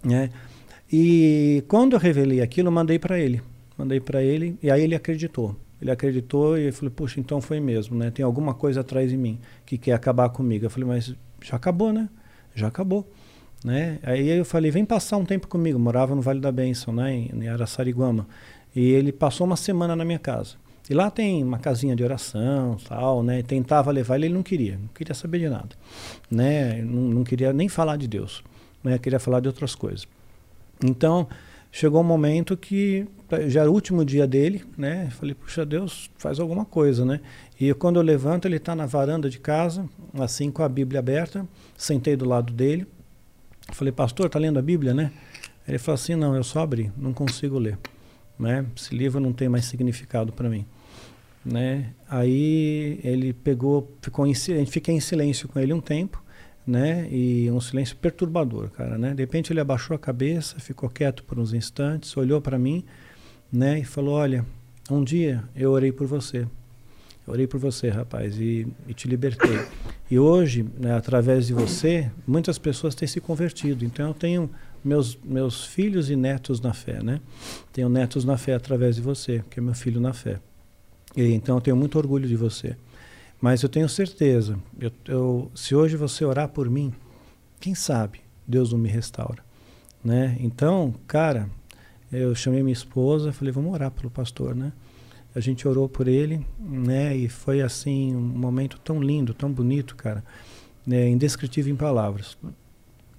Né? 0.03 0.29
E 0.91 1.63
quando 1.67 1.93
eu 1.93 1.99
revelei 1.99 2.41
aquilo, 2.41 2.67
eu 2.67 2.71
mandei 2.71 2.99
para 2.99 3.19
ele. 3.19 3.41
Mandei 3.77 3.99
para 3.99 4.21
ele 4.21 4.57
e 4.61 4.69
aí 4.69 4.83
ele 4.83 4.95
acreditou. 4.95 5.55
Ele 5.81 5.89
acreditou 5.89 6.57
e 6.57 6.67
eu 6.67 6.73
falei, 6.73 6.91
puxa, 6.91 7.19
então 7.19 7.41
foi 7.41 7.59
mesmo, 7.59 7.97
né? 7.97 8.11
Tem 8.11 8.23
alguma 8.23 8.53
coisa 8.53 8.81
atrás 8.81 9.09
de 9.09 9.17
mim 9.17 9.39
que 9.65 9.79
quer 9.79 9.93
acabar 9.93 10.29
comigo. 10.29 10.65
Eu 10.65 10.69
falei, 10.69 10.87
mas 10.87 11.15
já 11.41 11.55
acabou, 11.55 11.91
né? 11.91 12.07
Já 12.53 12.67
acabou. 12.67 13.09
Né? 13.65 13.97
Aí 14.03 14.27
eu 14.29 14.45
falei, 14.45 14.69
vem 14.69 14.85
passar 14.85 15.17
um 15.17 15.25
tempo 15.25 15.47
comigo. 15.47 15.77
Eu 15.77 15.81
morava 15.81 16.13
no 16.13 16.21
Vale 16.21 16.39
da 16.39 16.51
Bênção, 16.51 16.93
né? 16.93 17.11
em 17.15 17.47
Araçariguama. 17.47 18.27
E 18.75 18.89
ele 18.91 19.11
passou 19.11 19.45
uma 19.45 19.55
semana 19.55 19.95
na 19.95 20.05
minha 20.05 20.19
casa. 20.19 20.55
E 20.89 20.93
lá 20.93 21.09
tem 21.09 21.43
uma 21.43 21.59
casinha 21.59 21.95
de 21.95 22.03
oração, 22.03 22.77
tal, 22.87 23.23
né? 23.23 23.41
Tentava 23.43 23.91
levar 23.91 24.15
ele, 24.15 24.25
ele 24.25 24.33
não 24.33 24.43
queria, 24.43 24.77
não 24.77 24.89
queria 24.89 25.13
saber 25.13 25.39
de 25.39 25.47
nada, 25.47 25.69
né? 26.29 26.81
Não, 26.81 27.01
não 27.01 27.23
queria 27.23 27.53
nem 27.53 27.69
falar 27.69 27.97
de 27.97 28.07
Deus, 28.07 28.43
né? 28.83 28.97
Queria 28.97 29.19
falar 29.19 29.39
de 29.39 29.47
outras 29.47 29.75
coisas. 29.75 30.07
Então, 30.83 31.27
chegou 31.71 32.01
um 32.01 32.03
momento 32.03 32.57
que 32.57 33.07
já 33.47 33.61
era 33.61 33.71
o 33.71 33.73
último 33.73 34.03
dia 34.03 34.27
dele, 34.27 34.65
né? 34.77 35.09
Falei, 35.11 35.33
puxa, 35.33 35.65
Deus, 35.65 36.09
faz 36.17 36.39
alguma 36.39 36.65
coisa, 36.65 37.05
né? 37.05 37.21
E 37.59 37.73
quando 37.73 37.97
eu 37.97 38.01
levanto, 38.03 38.45
ele 38.45 38.57
está 38.57 38.75
na 38.75 38.85
varanda 38.85 39.29
de 39.29 39.39
casa, 39.39 39.87
assim, 40.15 40.51
com 40.51 40.63
a 40.63 40.67
Bíblia 40.67 40.99
aberta, 40.99 41.47
sentei 41.77 42.15
do 42.15 42.25
lado 42.25 42.51
dele. 42.51 42.85
Falei, 43.71 43.93
pastor, 43.93 44.29
tá 44.29 44.39
lendo 44.39 44.59
a 44.59 44.61
Bíblia, 44.61 44.93
né? 44.93 45.11
Ele 45.65 45.77
falou 45.77 45.95
assim, 45.95 46.15
não, 46.15 46.35
eu 46.35 46.43
só 46.43 46.59
abri, 46.59 46.91
não 46.97 47.13
consigo 47.13 47.57
ler, 47.57 47.77
né? 48.41 48.65
Esse 48.75 48.93
livro 48.95 49.19
não 49.19 49.31
tem 49.31 49.47
mais 49.47 49.65
significado 49.65 50.33
para 50.33 50.49
mim, 50.49 50.65
né? 51.45 51.91
Aí 52.09 52.99
ele 53.03 53.33
pegou, 53.33 53.89
ficou 54.01 54.25
em, 54.27 54.33
si- 54.33 54.53
a 54.53 54.57
gente 54.57 54.71
fiquei 54.71 54.95
em 54.95 54.99
silêncio 54.99 55.47
com 55.47 55.59
ele 55.59 55.71
um 55.73 55.79
tempo, 55.81 56.21
né? 56.65 57.07
E 57.11 57.49
um 57.51 57.61
silêncio 57.61 57.95
perturbador, 57.95 58.69
cara, 58.71 58.97
né? 58.97 59.13
De 59.13 59.21
repente 59.21 59.53
ele 59.53 59.59
abaixou 59.59 59.95
a 59.95 59.99
cabeça, 59.99 60.59
ficou 60.59 60.89
quieto 60.89 61.23
por 61.23 61.39
uns 61.39 61.53
instantes, 61.53 62.15
olhou 62.17 62.41
para 62.41 62.57
mim, 62.59 62.83
né? 63.51 63.79
E 63.79 63.83
falou: 63.83 64.15
Olha, 64.15 64.45
um 64.89 65.03
dia 65.03 65.43
eu 65.55 65.71
orei 65.71 65.91
por 65.91 66.07
você. 66.07 66.47
Eu 67.27 67.33
orei 67.33 67.45
por 67.45 67.59
você, 67.59 67.89
rapaz, 67.89 68.35
e, 68.39 68.65
e 68.87 68.93
te 68.95 69.07
libertei. 69.07 69.55
E 70.09 70.17
hoje, 70.17 70.65
né, 70.79 70.95
através 70.95 71.45
de 71.45 71.53
você, 71.53 72.09
muitas 72.27 72.57
pessoas 72.57 72.95
têm 72.95 73.07
se 73.07 73.21
convertido. 73.21 73.85
Então 73.85 74.07
eu 74.07 74.13
tenho 74.13 74.49
meus, 74.83 75.17
meus 75.23 75.65
filhos 75.65 76.09
e 76.09 76.15
netos 76.15 76.59
na 76.59 76.73
fé, 76.73 77.01
né? 77.01 77.19
Tenho 77.71 77.89
netos 77.89 78.25
na 78.25 78.37
fé 78.37 78.53
através 78.53 78.95
de 78.95 79.01
você, 79.01 79.43
que 79.49 79.59
é 79.59 79.63
meu 79.63 79.73
filho 79.73 80.01
na 80.01 80.13
fé. 80.13 80.39
E, 81.15 81.33
então 81.33 81.55
eu 81.55 81.61
tenho 81.61 81.75
muito 81.75 81.97
orgulho 81.97 82.27
de 82.27 82.35
você. 82.35 82.75
Mas 83.39 83.63
eu 83.63 83.69
tenho 83.69 83.89
certeza, 83.89 84.57
eu, 84.79 84.91
eu, 85.07 85.51
se 85.55 85.73
hoje 85.73 85.97
você 85.97 86.23
orar 86.23 86.49
por 86.49 86.69
mim, 86.69 86.93
quem 87.59 87.73
sabe 87.73 88.21
Deus 88.47 88.71
não 88.71 88.77
me 88.77 88.87
restaura, 88.87 89.43
né? 90.03 90.37
Então, 90.39 90.93
cara, 91.07 91.49
eu 92.11 92.35
chamei 92.35 92.61
minha 92.61 92.73
esposa, 92.73 93.31
falei, 93.31 93.51
vamos 93.51 93.73
orar 93.73 93.89
pelo 93.89 94.11
pastor, 94.11 94.53
né? 94.53 94.71
A 95.33 95.39
gente 95.39 95.67
orou 95.67 95.87
por 95.87 96.07
ele, 96.07 96.45
né? 96.59 97.15
E 97.15 97.29
foi 97.29 97.61
assim 97.61 98.15
um 98.15 98.19
momento 98.19 98.77
tão 98.79 99.01
lindo, 99.01 99.33
tão 99.33 99.51
bonito, 99.51 99.95
cara, 99.95 100.23
né? 100.85 101.07
indescritível 101.09 101.73
em 101.73 101.77
palavras. 101.77 102.37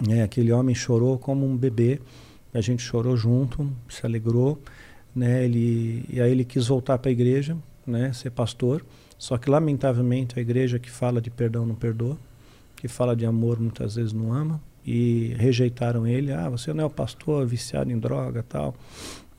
Né? 0.07 0.23
Aquele 0.23 0.53
homem 0.53 0.75
chorou 0.75 1.19
como 1.19 1.47
um 1.47 1.57
bebê, 1.57 2.01
a 2.53 2.61
gente 2.61 2.83
chorou 2.83 3.17
junto, 3.17 3.71
se 3.89 4.05
alegrou, 4.05 4.61
né? 5.15 5.45
Ele 5.45 6.05
e 6.11 6.21
aí 6.21 6.31
ele 6.31 6.45
quis 6.45 6.67
voltar 6.67 6.99
para 6.99 7.11
a 7.11 7.13
igreja, 7.13 7.57
né? 7.87 8.13
Ser 8.13 8.31
pastor. 8.31 8.85
Só 9.19 9.39
que 9.39 9.49
lamentavelmente 9.49 10.39
a 10.39 10.43
igreja 10.43 10.79
que 10.79 10.91
fala 10.91 11.21
de 11.21 11.31
perdão 11.31 11.65
não 11.65 11.75
perdoa, 11.75 12.19
que 12.77 12.89
fala 12.89 13.15
de 13.15 13.25
amor 13.25 13.61
muitas 13.61 13.95
vezes 13.95 14.13
não 14.13 14.33
ama 14.33 14.61
e 14.85 15.35
rejeitaram 15.39 16.07
ele. 16.07 16.33
Ah, 16.33 16.49
você 16.49 16.73
não 16.73 16.83
é 16.83 16.87
o 16.87 16.91
pastor 16.91 17.47
viciado 17.47 17.91
em 17.93 17.99
droga, 17.99 18.43
tal. 18.43 18.75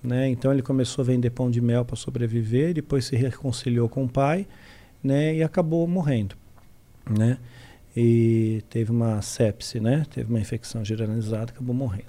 Né? 0.01 0.29
Então 0.29 0.51
ele 0.51 0.61
começou 0.61 1.01
a 1.01 1.05
vender 1.05 1.29
pão 1.29 1.51
de 1.51 1.61
mel 1.61 1.85
para 1.85 1.95
sobreviver, 1.95 2.73
depois 2.73 3.05
se 3.05 3.15
reconciliou 3.15 3.87
com 3.87 4.05
o 4.05 4.09
pai, 4.09 4.47
né? 5.03 5.35
E 5.35 5.43
acabou 5.43 5.87
morrendo, 5.87 6.35
né? 7.09 7.37
E 7.95 8.63
teve 8.69 8.91
uma 8.91 9.21
sepse, 9.21 9.79
né? 9.79 10.05
Teve 10.13 10.29
uma 10.29 10.39
infecção 10.39 10.83
generalizada, 10.83 11.51
acabou 11.51 11.75
morrendo. 11.75 12.05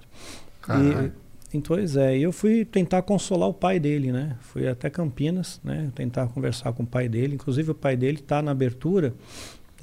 Caralho. 0.63 1.13
E, 1.53 1.57
então, 1.57 1.77
pois 1.77 1.97
é, 1.97 2.19
eu 2.19 2.33
fui 2.33 2.65
tentar 2.65 3.03
consolar 3.03 3.49
o 3.49 3.55
pai 3.55 3.79
dele, 3.79 4.11
né? 4.11 4.37
Fui 4.41 4.67
até 4.67 4.89
Campinas, 4.91 5.61
né? 5.63 5.91
Tentar 5.95 6.27
conversar 6.29 6.73
com 6.73 6.83
o 6.83 6.87
pai 6.87 7.09
dele. 7.09 7.35
Inclusive 7.35 7.71
o 7.71 7.75
pai 7.75 7.97
dele 7.97 8.19
está 8.19 8.43
na 8.43 8.51
abertura. 8.51 9.15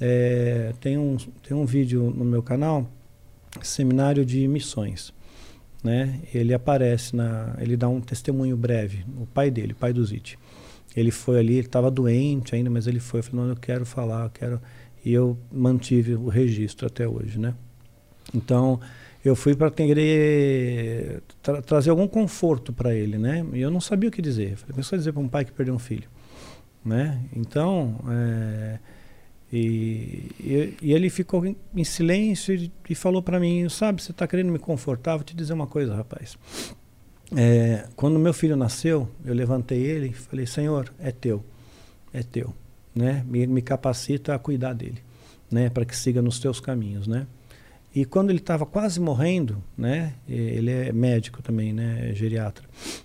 É, 0.00 0.74
tem, 0.80 0.98
um, 0.98 1.16
tem 1.16 1.56
um 1.56 1.64
vídeo 1.64 2.12
no 2.14 2.24
meu 2.24 2.42
canal, 2.42 2.90
Seminário 3.62 4.24
de 4.24 4.46
Missões 4.48 5.14
né? 5.82 6.20
Ele 6.32 6.54
aparece 6.54 7.16
na, 7.16 7.54
ele 7.58 7.76
dá 7.76 7.88
um 7.88 8.00
testemunho 8.00 8.56
breve, 8.56 9.04
o 9.18 9.26
pai 9.26 9.50
dele, 9.50 9.72
o 9.72 9.76
pai 9.76 9.92
do 9.92 10.04
Zit. 10.04 10.38
Ele 10.94 11.10
foi 11.10 11.38
ali, 11.38 11.54
ele 11.54 11.66
estava 11.66 11.90
doente 11.90 12.54
ainda, 12.54 12.70
mas 12.70 12.86
ele 12.86 13.00
foi, 13.00 13.22
não, 13.32 13.48
eu 13.48 13.56
quero 13.56 13.84
falar, 13.84 14.24
eu 14.24 14.30
quero, 14.30 14.60
e 15.04 15.12
eu 15.12 15.38
mantive 15.50 16.14
o 16.14 16.28
registro 16.28 16.86
até 16.86 17.06
hoje, 17.06 17.38
né? 17.38 17.54
Então, 18.34 18.80
eu 19.24 19.36
fui 19.36 19.54
para 19.54 19.70
querer 19.70 21.22
tra 21.42 21.62
trazer 21.62 21.90
algum 21.90 22.08
conforto 22.08 22.72
para 22.72 22.94
ele, 22.94 23.18
né? 23.18 23.44
E 23.52 23.60
eu 23.60 23.70
não 23.70 23.80
sabia 23.80 24.08
o 24.08 24.12
que 24.12 24.22
dizer. 24.22 24.52
Eu 24.52 24.56
falei, 24.56 24.74
mas 24.76 24.86
só 24.86 24.96
dizer 24.96 25.12
para 25.12 25.22
um 25.22 25.28
pai 25.28 25.44
que 25.44 25.52
perdeu 25.52 25.74
um 25.74 25.78
filho, 25.78 26.08
né? 26.84 27.20
Então, 27.34 28.00
é, 28.10 28.78
e, 29.52 30.30
e, 30.40 30.76
e, 30.82 30.92
ele 30.92 31.10
ficou 31.10 31.44
em, 31.44 31.56
em 31.74 31.84
silêncio 31.84 32.54
e, 32.54 32.72
e 32.88 32.94
falou 32.94 33.22
para 33.22 33.38
mim, 33.38 33.68
sabe, 33.68 34.02
você 34.02 34.10
está 34.10 34.26
querendo 34.26 34.50
me 34.50 34.58
confortar? 34.58 35.16
Vou 35.16 35.24
te 35.24 35.36
dizer 35.36 35.52
uma 35.52 35.66
coisa, 35.66 35.94
rapaz. 35.94 36.38
É, 37.36 37.86
quando 37.94 38.18
meu 38.18 38.32
filho 38.32 38.56
nasceu, 38.56 39.08
eu 39.24 39.34
levantei 39.34 39.78
ele 39.78 40.08
e 40.08 40.12
falei, 40.12 40.46
Senhor, 40.46 40.92
é 40.98 41.10
teu, 41.10 41.44
é 42.12 42.22
teu, 42.22 42.54
né? 42.94 43.24
Me, 43.26 43.62
capacita 43.62 44.34
a 44.34 44.38
cuidar 44.38 44.72
dele, 44.72 44.98
né? 45.50 45.70
Para 45.70 45.84
que 45.84 45.96
siga 45.96 46.20
nos 46.20 46.38
teus 46.38 46.60
caminhos, 46.60 47.06
né? 47.06 47.26
E 47.94 48.04
quando 48.06 48.30
ele 48.30 48.38
estava 48.38 48.64
quase 48.64 48.98
morrendo, 48.98 49.62
né? 49.76 50.14
Ele 50.26 50.70
é 50.70 50.92
médico 50.92 51.42
também, 51.42 51.72
né? 51.72 52.10
É 52.10 52.14
geriatra. 52.14 52.64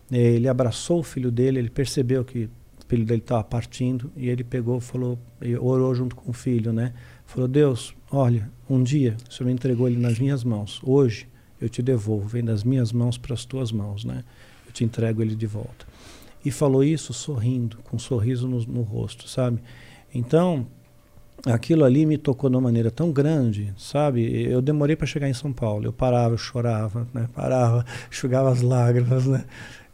Ele 0.10 0.48
abraçou 0.48 1.00
o 1.00 1.04
filho 1.04 1.30
dele, 1.30 1.60
ele 1.60 1.70
percebeu 1.70 2.24
que 2.24 2.50
filho 2.88 3.06
dele 3.06 3.22
estava 3.22 3.44
partindo 3.44 4.12
e 4.16 4.30
ele 4.30 4.44
pegou, 4.44 4.80
falou, 4.80 5.20
orou 5.60 5.94
junto 5.94 6.16
com 6.16 6.32
o 6.32 6.34
filho, 6.34 6.72
né? 6.72 6.94
Falou: 7.26 7.48
Deus, 7.48 7.94
olha, 8.10 8.50
um 8.70 8.82
dia 8.82 9.18
o 9.30 9.34
Senhor 9.34 9.48
me 9.48 9.54
entregou 9.54 9.88
ele 9.88 10.00
nas 10.00 10.18
minhas 10.20 10.44
mãos. 10.44 10.80
Hoje 10.84 11.28
eu 11.60 11.68
te 11.68 11.82
devolvo, 11.82 12.28
vem 12.28 12.44
das 12.44 12.64
minhas 12.64 12.92
mãos 12.92 13.18
para 13.18 13.34
as 13.34 13.44
tuas 13.44 13.72
mãos, 13.72 14.06
né? 14.06 14.24
Eu 14.66 14.72
te 14.72 14.84
entrego 14.84 15.22
ele 15.22 15.36
de 15.36 15.46
volta. 15.46 15.86
E 16.48 16.52
falou 16.52 16.82
isso 16.82 17.14
sorrindo, 17.14 17.80
com 17.84 17.98
um 17.98 18.00
sorriso 18.00 18.48
no, 18.48 18.64
no 18.64 18.82
rosto, 18.82 19.28
sabe? 19.28 19.62
Então, 20.16 20.66
aquilo 21.46 21.84
ali 21.84 22.06
me 22.06 22.18
tocou 22.18 22.50
de 22.50 22.56
uma 22.56 22.62
maneira 22.62 22.90
tão 22.90 23.12
grande, 23.12 23.74
sabe? 23.78 24.50
Eu 24.50 24.62
demorei 24.62 24.96
para 24.96 25.06
chegar 25.06 25.28
em 25.28 25.34
São 25.34 25.52
Paulo. 25.52 25.84
Eu 25.84 25.92
parava, 25.92 26.36
eu 26.36 26.38
chorava, 26.38 27.06
né? 27.14 27.28
Parava, 27.36 27.86
enxugava 28.10 28.50
as 28.50 28.62
lágrimas, 28.62 29.26
né? 29.26 29.44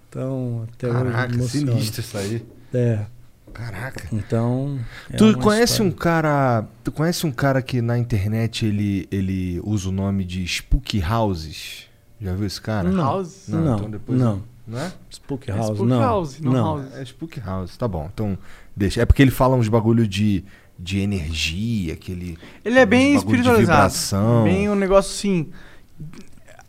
Então, 0.07 0.67
até 0.71 0.91
Caraca, 0.91 1.41
sinistro 1.41 2.01
isso 2.01 2.17
aí. 2.19 2.45
É. 2.71 3.03
Caraca. 3.51 4.07
Então. 4.11 4.79
É 5.09 5.17
tu 5.17 5.35
conhece 5.39 5.73
história. 5.73 5.91
um 5.91 5.95
cara. 5.95 6.67
Tu 6.83 6.91
conhece 6.91 7.25
um 7.25 7.31
cara 7.31 7.63
que 7.63 7.81
na 7.81 7.97
internet 7.97 8.63
ele, 8.63 9.07
ele 9.11 9.59
usa 9.63 9.89
o 9.89 9.91
nome 9.91 10.23
de 10.23 10.43
Spook 10.43 11.01
Houses? 11.03 11.87
Já 12.21 12.35
viu 12.35 12.45
esse 12.45 12.61
cara? 12.61 12.91
Não. 12.91 13.03
House? 13.03 13.47
Não. 13.47 13.65
Não. 13.65 13.75
Então 13.75 13.89
depois 13.89 14.19
não. 14.19 14.52
Não 14.73 14.81
é? 14.81 14.91
Spook 15.09 15.49
É 15.49 15.53
House, 15.55 15.67
Spook 15.71 15.89
não. 15.89 15.99
House, 16.01 16.39
não, 16.41 16.51
não. 16.51 16.77
House. 16.77 16.93
É 16.95 17.05
Spook 17.05 17.39
House, 17.39 17.77
tá 17.77 17.87
bom. 17.87 18.09
Então, 18.13 18.37
deixa. 18.75 19.01
É 19.01 19.05
porque 19.05 19.21
ele 19.21 19.31
fala 19.31 19.55
uns 19.55 19.67
bagulho 19.69 20.07
de, 20.07 20.43
de 20.77 20.99
energia, 20.99 21.93
aquele. 21.93 22.37
Ele 22.65 22.79
é 22.79 22.85
bem 22.85 23.15
bagulho 23.15 23.21
de 23.21 23.39
espiritualizado. 23.41 23.77
vibração. 23.77 24.43
Bem 24.43 24.69
um 24.69 24.75
negócio 24.75 25.11
assim. 25.11 25.49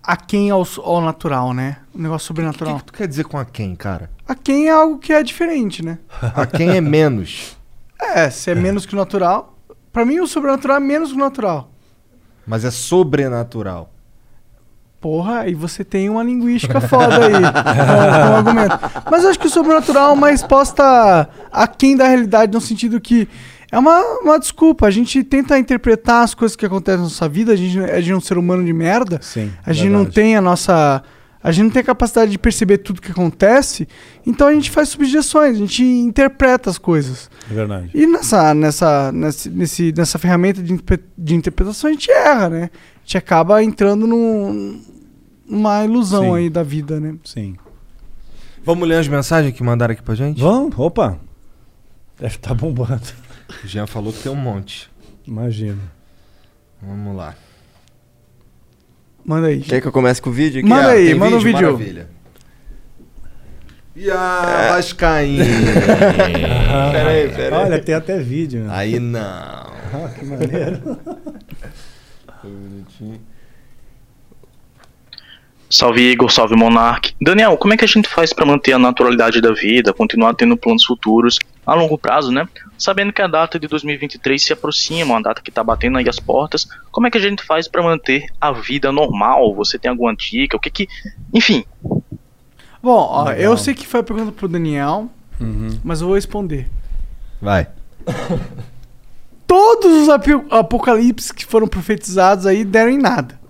Aquém 0.03 0.51
ao, 0.51 0.67
ao 0.83 1.01
natural, 1.01 1.55
né? 1.55 1.79
Um 1.95 2.03
negócio 2.03 2.27
O 2.27 2.29
sobrenatural. 2.29 2.75
que, 2.77 2.81
que 2.85 2.93
tu 2.93 2.93
quer 2.93 3.09
dizer 3.09 3.25
com 3.25 3.39
a 3.39 3.45
quem, 3.45 3.75
cara? 3.75 4.11
Aquém 4.29 4.67
é 4.69 4.71
algo 4.71 4.99
que 4.99 5.13
é 5.13 5.23
diferente, 5.23 5.83
né? 5.83 5.99
A 6.21 6.45
quem 6.47 6.71
é 6.77 6.81
menos. 6.81 7.57
É, 7.97 8.29
se 8.29 8.51
é 8.51 8.55
menos 8.55 8.85
que 8.85 8.93
o 8.93 8.97
natural. 8.99 9.57
Pra 9.91 10.05
mim, 10.05 10.19
o 10.21 10.27
sobrenatural 10.27 10.77
é 10.77 10.81
menos 10.81 11.11
que 11.11 11.17
o 11.17 11.21
natural. 11.21 11.71
Mas 12.47 12.63
é 12.65 12.71
sobrenatural. 12.71 13.94
Porra, 15.05 15.41
aí 15.41 15.53
você 15.53 15.85
tem 15.85 16.09
uma 16.09 16.23
linguística 16.23 16.81
foda 16.81 17.27
aí 17.27 17.33
com, 17.33 18.31
com 18.31 18.37
argumento. 18.37 18.79
Mas 19.11 19.23
eu 19.23 19.29
acho 19.29 19.39
que 19.39 19.47
o 19.47 19.51
sobrenatural 19.51 20.13
é 20.13 20.15
uma 20.15 20.31
resposta 20.31 21.29
aquém 21.53 21.95
da 21.95 22.09
realidade, 22.09 22.51
no 22.51 22.59
sentido 22.59 22.99
que 22.99 23.29
é 23.71 23.79
uma, 23.79 24.01
uma 24.23 24.39
desculpa. 24.39 24.87
A 24.87 24.91
gente 24.91 25.23
tenta 25.23 25.59
interpretar 25.59 26.25
as 26.25 26.33
coisas 26.35 26.57
que 26.57 26.65
acontecem 26.65 27.01
na 27.01 27.05
nossa 27.05 27.29
vida, 27.29 27.53
a 27.53 27.57
gente, 27.57 27.79
a 27.81 28.01
gente 28.01 28.13
é 28.13 28.17
um 28.17 28.21
ser 28.21 28.39
humano 28.39 28.65
de 28.65 28.73
merda. 28.73 29.19
Sim. 29.21 29.53
A 29.67 29.75
gente 29.75 29.91
não 29.91 30.07
tem 30.07 30.37
a 30.37 30.41
nossa. 30.41 31.03
A 31.43 31.53
gente 31.53 31.65
não 31.65 31.71
tem 31.71 31.83
a 31.83 31.85
capacidade 31.85 32.31
de 32.31 32.39
perceber 32.39 32.79
tudo 32.79 33.03
que 33.03 33.11
acontece, 33.11 33.87
então 34.27 34.49
a 34.49 34.55
gente 34.55 34.71
faz 34.71 34.89
subjeções, 34.89 35.57
a 35.57 35.59
gente 35.59 35.85
interpreta 35.85 36.71
as 36.71 36.79
coisas. 36.79 37.29
É 37.51 37.53
verdade. 37.53 37.91
E 37.93 38.07
nessa, 38.07 38.55
nessa, 38.55 39.13
nesse, 39.13 39.51
nesse- 39.51 39.93
nessa 39.95 40.19
ferramenta 40.19 40.63
de, 40.63 40.81
de 41.19 41.35
interpretação 41.35 41.91
a 41.91 41.93
gente 41.93 42.11
erra, 42.11 42.49
né? 42.49 42.71
A 42.73 43.01
gente 43.05 43.19
acaba 43.19 43.63
entrando 43.63 44.07
num- 44.07 44.81
numa 45.49 45.85
ilusão 45.85 46.25
Sim. 46.25 46.35
aí 46.37 46.51
da 46.51 46.63
vida, 46.63 46.99
né? 47.01 47.17
Sim. 47.25 47.57
Vamos 48.65 48.89
ler 48.89 48.97
as 48.97 49.09
mensagens 49.09 49.55
que 49.55 49.63
mandaram 49.63 49.93
aqui 49.93 50.03
pra 50.03 50.15
gente? 50.15 50.41
Vamos? 50.41 50.79
Opa! 50.79 51.19
Deve 52.19 52.37
estar 52.37 52.55
bombando. 52.55 53.03
O 53.63 53.67
Jean 53.67 53.87
falou 53.87 54.13
que 54.13 54.23
tem 54.23 54.33
um 54.33 54.37
monte. 54.37 54.91
Imagina. 55.27 55.81
Vamos 56.81 57.17
lá. 57.17 57.35
Manda 59.25 59.49
aí. 59.49 59.61
Quer 59.61 59.81
que 59.81 59.89
eu 59.89 59.93
comece 59.93 60.21
com 60.21 60.31
o 60.31 60.33
vídeo 60.33 60.61
aqui? 60.61 60.69
Manda 60.69 60.91
aí, 60.91 61.07
Tem 61.07 61.15
manda 61.15 61.37
um 61.37 61.41
vídeo. 61.41 61.73
Maravilha. 61.73 62.09
E 63.97 64.11
a 64.11 64.71
Vascaína? 64.71 65.45
Peraí, 66.93 67.29
peraí. 67.31 67.53
Olha, 67.53 67.79
tem 67.81 67.95
até 67.95 68.19
vídeo. 68.19 68.67
Aí 68.69 68.99
não. 68.99 69.21
Ah, 69.21 70.11
que 70.19 70.25
maneiro. 70.25 70.99
Um 72.45 72.49
minutinho. 72.51 73.21
Salve 75.75 76.03
Igor, 76.13 76.31
salve 76.31 76.55
Monark. 76.55 77.15
Daniel, 77.21 77.57
como 77.57 77.75
é 77.75 77.77
que 77.77 77.85
a 77.85 77.89
gente 77.89 78.09
faz 78.09 78.33
pra 78.33 78.47
manter 78.47 78.75
a 78.75 78.79
naturalidade 78.79 79.41
da 79.41 79.53
vida, 79.53 79.93
continuar 79.93 80.33
tendo 80.35 80.57
planos 80.57 80.85
futuros 80.85 81.37
a 81.67 81.75
longo 81.75 81.99
prazo, 81.99 82.31
né? 82.31 82.49
Sabendo 82.79 83.13
que 83.13 83.21
a 83.21 83.27
data 83.27 83.59
de 83.59 83.67
2023 83.67 84.41
se 84.41 84.53
aproxima, 84.53 85.15
uma 85.15 85.21
data 85.23 85.43
que 85.43 85.51
tá 85.51 85.65
batendo 85.65 85.99
aí 85.99 86.09
as 86.09 86.21
portas. 86.21 86.69
Como 86.93 87.09
é 87.09 87.11
que 87.11 87.19
a 87.19 87.21
gente 87.21 87.43
faz 87.43 87.67
pra 87.67 87.83
manter 87.83 88.27
a 88.41 88.53
vida 88.53 88.93
normal? 88.93 89.53
Você 89.57 89.77
tem 89.77 89.91
alguma 89.91 90.15
dica? 90.15 90.57
O 90.57 90.61
que 90.61 90.71
que, 90.71 90.89
enfim, 91.33 91.65
Bom, 92.81 92.99
ó, 93.11 93.33
eu 93.33 93.57
sei 93.57 93.73
que 93.75 93.87
foi 93.87 94.01
a 94.01 94.03
pergunta 94.05 94.31
pro 94.31 94.47
Daniel, 94.47 95.09
Uhum. 95.41 95.81
mas 95.83 96.03
eu 96.03 96.07
vou 96.07 96.15
responder. 96.17 96.69
Vai. 97.43 97.67
Todos 99.47 100.03
os 100.03 100.09
api- 100.11 100.45
apocalipses 100.51 101.33
que 101.33 101.45
foram 101.47 101.67
profetizados 101.67 102.45
aí 102.47 102.63
deram 102.63 102.91
em 102.91 102.99
nada. 102.99 103.41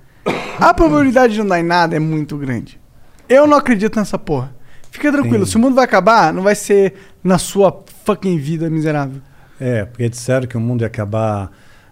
A 0.61 0.73
probabilidade 0.73 1.35
de 1.35 1.39
não 1.41 1.47
dar 1.49 1.61
em 1.61 1.65
nada 1.65 1.97
é 1.97 1.99
muito 1.99 2.37
grande. 2.37 2.81
Eu 3.29 3.47
não 3.47 3.57
acredito 3.57 3.99
nessa 3.99 4.19
porra. 4.19 4.55
Fica 4.91 5.11
tranquilo, 5.11 5.45
Sim. 5.45 5.53
se 5.53 5.57
o 5.57 5.61
mundo 5.61 5.75
vai 5.75 5.85
acabar, 5.85 6.33
não 6.33 6.43
vai 6.43 6.55
ser 6.55 6.95
na 7.23 7.37
sua 7.39 7.83
fucking 8.05 8.39
vida 8.39 8.71
miserável. 8.71 9.21
É, 9.61 9.85
porque 9.85 10.09
disseram 10.09 10.47
que 10.47 10.57
o 10.57 10.61
mundo 10.61 10.83
ia 10.83 10.87
acabar 10.87 11.51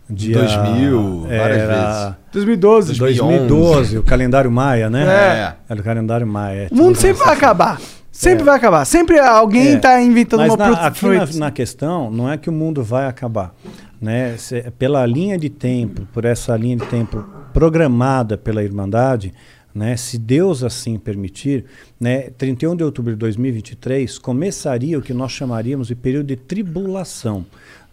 dia... 0.09 0.39
2000, 0.39 1.21
várias 1.29 1.59
era 1.59 2.19
2012. 2.33 2.99
2012, 2.99 3.99
o 3.99 4.03
calendário 4.03 4.51
maia, 4.53 4.89
né? 4.89 5.05
É. 5.05 5.55
Era 5.69 5.81
o 5.81 5.83
calendário 5.85 6.27
maia. 6.27 6.69
O 6.71 6.77
mundo 6.77 6.97
sempre 6.97 7.25
vai 7.25 7.35
acabar. 7.35 7.81
Sempre 8.13 8.43
É. 8.43 8.45
vai 8.45 8.57
acabar. 8.57 8.85
Sempre 8.85 9.19
alguém 9.19 9.73
É. 9.75 9.79
tá 9.79 10.01
inventando 10.01 10.41
Mas 10.41 10.51
uma 10.51 10.57
na, 10.57 10.67
prote- 10.67 10.87
aqui 10.87 11.35
na, 11.39 11.47
na 11.47 11.51
questão, 11.51 12.11
não 12.11 12.31
é 12.31 12.37
que 12.37 12.49
o 12.49 12.53
mundo 12.53 12.85
vai 12.85 13.07
acabar. 13.07 13.53
Né? 14.01 14.37
Se- 14.37 14.63
pela 14.79 15.05
linha 15.07 15.37
de 15.39 15.49
tempo, 15.49 16.07
por 16.13 16.25
essa 16.25 16.57
linha 16.57 16.77
de 16.77 16.85
tempo 16.87 17.25
programada 17.53 18.37
pela 18.37 18.63
Irmandade, 18.63 19.33
né? 19.75 19.97
se 19.97 20.19
Deus 20.19 20.63
assim 20.63 20.99
permitir, 20.99 21.65
né? 21.99 22.31
31 22.31 22.77
de 22.77 22.85
outubro 22.85 23.13
de 23.13 23.19
2023 23.19 24.19
começaria 24.19 24.99
o 24.99 25.03
que 25.03 25.15
nós 25.15 25.33
chamaríamos 25.33 25.89
de 25.89 25.95
período 25.95 26.27
de 26.27 26.37
tribulação. 26.37 27.47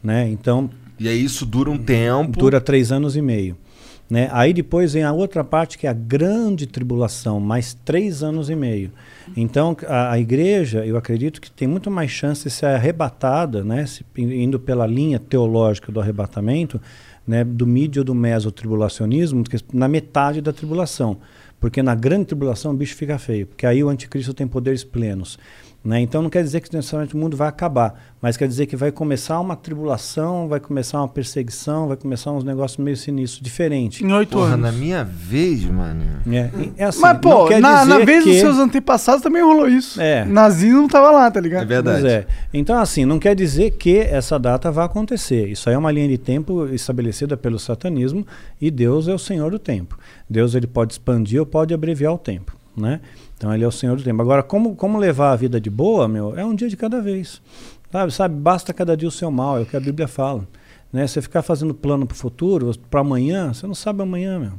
Né? 0.04 0.30
Então, 0.30 0.70
E 1.00 1.08
aí 1.08 1.24
isso 1.24 1.46
dura 1.46 1.70
um 1.70 1.78
tempo. 1.78 2.40
dura 2.40 2.60
três 2.62 2.92
anos 2.92 3.16
e 3.16 3.22
meio. 3.22 3.58
Né? 4.10 4.28
Aí 4.32 4.54
depois 4.54 4.94
vem 4.94 5.04
a 5.04 5.14
outra 5.14 5.44
parte 5.44 5.78
que 5.78 5.86
é 5.86 5.90
a 5.90 5.94
grande 5.94 6.66
tribulação, 6.66 7.40
mais 7.40 7.76
três 7.86 8.24
anos 8.24 8.50
e 8.50 8.56
meio. 8.56 8.92
Então 9.38 9.78
a, 9.88 10.14
a 10.14 10.20
igreja, 10.20 10.84
eu 10.84 10.98
acredito 10.98 11.40
que 11.40 11.52
tem 11.52 11.68
muito 11.68 11.92
mais 11.92 12.10
chance 12.10 12.44
de 12.44 12.50
ser 12.50 12.66
arrebatada, 12.66 13.64
né? 13.64 13.86
se, 13.86 14.04
indo 14.18 14.60
pela 14.60 14.88
linha 14.88 15.20
teológica 15.20 15.92
do 15.92 16.00
arrebatamento, 16.00 16.82
né? 17.30 17.44
do 17.44 17.68
mídio 17.68 18.04
do 18.04 18.16
mesotribulacionismo, 18.16 19.44
do 19.44 19.50
que 19.52 19.58
na 19.72 19.88
metade 19.88 20.42
da 20.42 20.52
tribulação. 20.52 21.20
Porque 21.60 21.84
na 21.84 21.94
grande 21.94 22.26
tribulação 22.26 22.72
o 22.72 22.74
bicho 22.76 22.96
fica 22.96 23.20
feio, 23.20 23.46
porque 23.46 23.68
aí 23.68 23.84
o 23.84 23.90
anticristo 23.90 24.34
tem 24.34 24.48
poderes 24.48 24.84
plenos. 24.84 25.38
Né? 25.82 26.02
Então 26.02 26.22
não 26.22 26.30
quer 26.30 26.44
dizer 26.44 26.60
que 26.60 26.76
necessariamente 26.76 27.16
o 27.16 27.18
mundo 27.18 27.38
vai 27.38 27.48
acabar, 27.48 27.96
mas 28.22 28.36
quer 28.36 28.50
dizer 28.50 28.66
que 28.66 28.76
vai 28.76 28.92
começar 28.92 29.40
uma 29.40 29.56
tribulação, 29.56 30.46
vai 30.46 30.60
começar 30.60 30.98
uma 31.00 31.08
perseguição, 31.08 31.88
vai 31.88 31.96
começar 31.96 32.34
uns 32.34 32.44
negócios 32.44 32.78
meio 32.84 32.98
sinistros, 32.98 33.42
diferentes. 33.42 34.02
Em 34.02 34.12
oito 34.12 34.38
anos. 34.40 34.60
na 34.60 34.74
minha 34.74 35.06
vez, 35.06 35.64
mano. 35.64 36.04
É, 36.28 36.50
e- 36.60 36.74
é 36.78 36.84
assim, 36.84 37.00
Mas, 37.00 37.14
não 37.14 37.20
pô, 37.22 37.46
quer 37.46 37.62
na, 37.62 37.86
na 37.86 38.00
vez 38.00 38.26
que... 38.26 38.30
dos 38.30 38.40
seus 38.42 38.58
antepassados 38.58 39.22
também 39.22 39.42
rolou 39.42 39.70
isso. 39.70 40.02
É. 40.02 40.26
Nazismo 40.26 40.82
não 40.82 40.88
tava 40.90 41.12
lá, 41.12 41.32
tá 41.32 41.40
ligado? 41.40 41.66
Pois 41.66 42.04
é. 42.04 42.28
Então, 42.54 42.78
assim, 42.78 43.06
não 43.06 43.18
quer 43.18 43.34
dizer 43.34 43.72
que 43.72 44.00
essa 44.00 44.38
data 44.38 44.70
vai 44.70 44.86
acontecer. 44.86 45.48
Isso 45.48 45.70
aí 45.70 45.76
é 45.76 45.78
uma 45.78 45.92
linha 45.94 46.10
de 46.10 46.18
tempo 46.18 46.68
estabelecida 46.68 47.38
pelo 47.38 47.58
satanismo 47.58 48.28
e 48.60 48.70
Deus 48.70 49.08
é 49.08 49.14
o 49.14 49.20
Senhor 49.20 49.50
do 49.50 49.58
tempo. 49.58 49.98
Deus 50.30 50.56
ele 50.56 50.68
pode 50.68 50.92
expandir 50.92 51.40
ou 51.40 51.46
pode 51.46 51.74
abreviar 51.74 52.14
o 52.14 52.18
tempo, 52.18 52.54
né? 52.76 53.00
Então 53.40 53.56
ele 53.56 53.64
é 53.64 53.68
o 53.68 53.72
Senhor 53.72 53.96
do 53.96 54.04
tempo. 54.04 54.22
Agora, 54.22 54.44
como, 54.44 54.76
como 54.76 54.98
levar 54.98 55.32
a 55.32 55.36
vida 55.38 55.62
de 55.62 55.70
boa, 55.70 56.10
meu? 56.10 56.38
É 56.38 56.44
um 56.44 56.54
dia 56.54 56.68
de 56.68 56.76
cada 56.76 57.02
vez. 57.02 57.42
Sabe, 57.90 58.12
sabe? 58.12 58.36
Basta 58.36 58.74
cada 58.74 58.98
dia 58.98 59.08
o 59.08 59.12
seu 59.12 59.32
mal, 59.32 59.58
é 59.58 59.62
o 59.62 59.66
que 59.66 59.78
a 59.78 59.80
Bíblia 59.80 60.10
fala. 60.10 60.46
Né? 60.92 61.08
Você 61.08 61.22
ficar 61.22 61.42
fazendo 61.42 61.74
plano 61.74 62.06
para 62.06 62.16
o 62.16 62.18
futuro, 62.18 62.70
para 62.90 63.00
amanhã, 63.00 63.54
você 63.54 63.66
não 63.66 63.74
sabe 63.74 64.04
amanhã, 64.04 64.38
meu. 64.38 64.52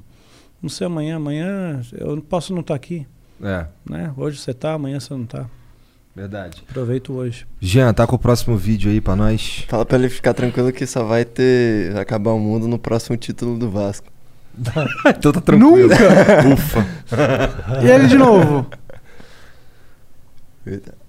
Não 0.63 0.71
sei 0.71 0.87
amanhã, 0.87 1.17
amanhã 1.17 1.83
eu 1.93 2.17
não 2.17 2.23
posso 2.23 2.55
não 2.55 2.63
estar 2.63 2.75
aqui. 2.75 3.07
É. 3.43 3.67
Né? 3.85 4.15
Hoje 4.17 4.39
você 4.39 4.55
tá, 4.55 4.73
amanhã 4.73 4.99
você 4.99 5.13
não 5.13 5.27
tá. 5.27 5.47
Verdade. 6.17 6.65
Aproveito 6.69 7.13
hoje. 7.13 7.47
Jean, 7.61 7.93
tá 7.93 8.07
com 8.07 8.17
o 8.17 8.19
próximo 8.19 8.57
vídeo 8.57 8.91
aí 8.91 9.01
pra 9.01 9.15
nós? 9.15 9.67
Fala 9.69 9.85
pra 9.85 9.99
ele 9.99 10.09
ficar 10.09 10.33
tranquilo 10.33 10.73
que 10.73 10.87
só 10.87 11.05
vai 11.05 11.27
ter 11.27 11.93
vai 11.93 12.03
acabar 12.03 12.33
o 12.33 12.39
mundo 12.39 12.67
no 12.67 12.79
próximo 12.79 13.15
título 13.17 13.59
do 13.59 13.71
Vasco. 13.71 14.11
então 15.17 15.33
tá 15.33 15.41
tranquilo. 15.41 15.89
Nunca? 15.89 16.49
Ufa. 16.53 16.87
E 17.83 17.91
ele 17.91 18.07
de 18.07 18.17
novo? 18.17 18.67
Eita. 20.67 21.01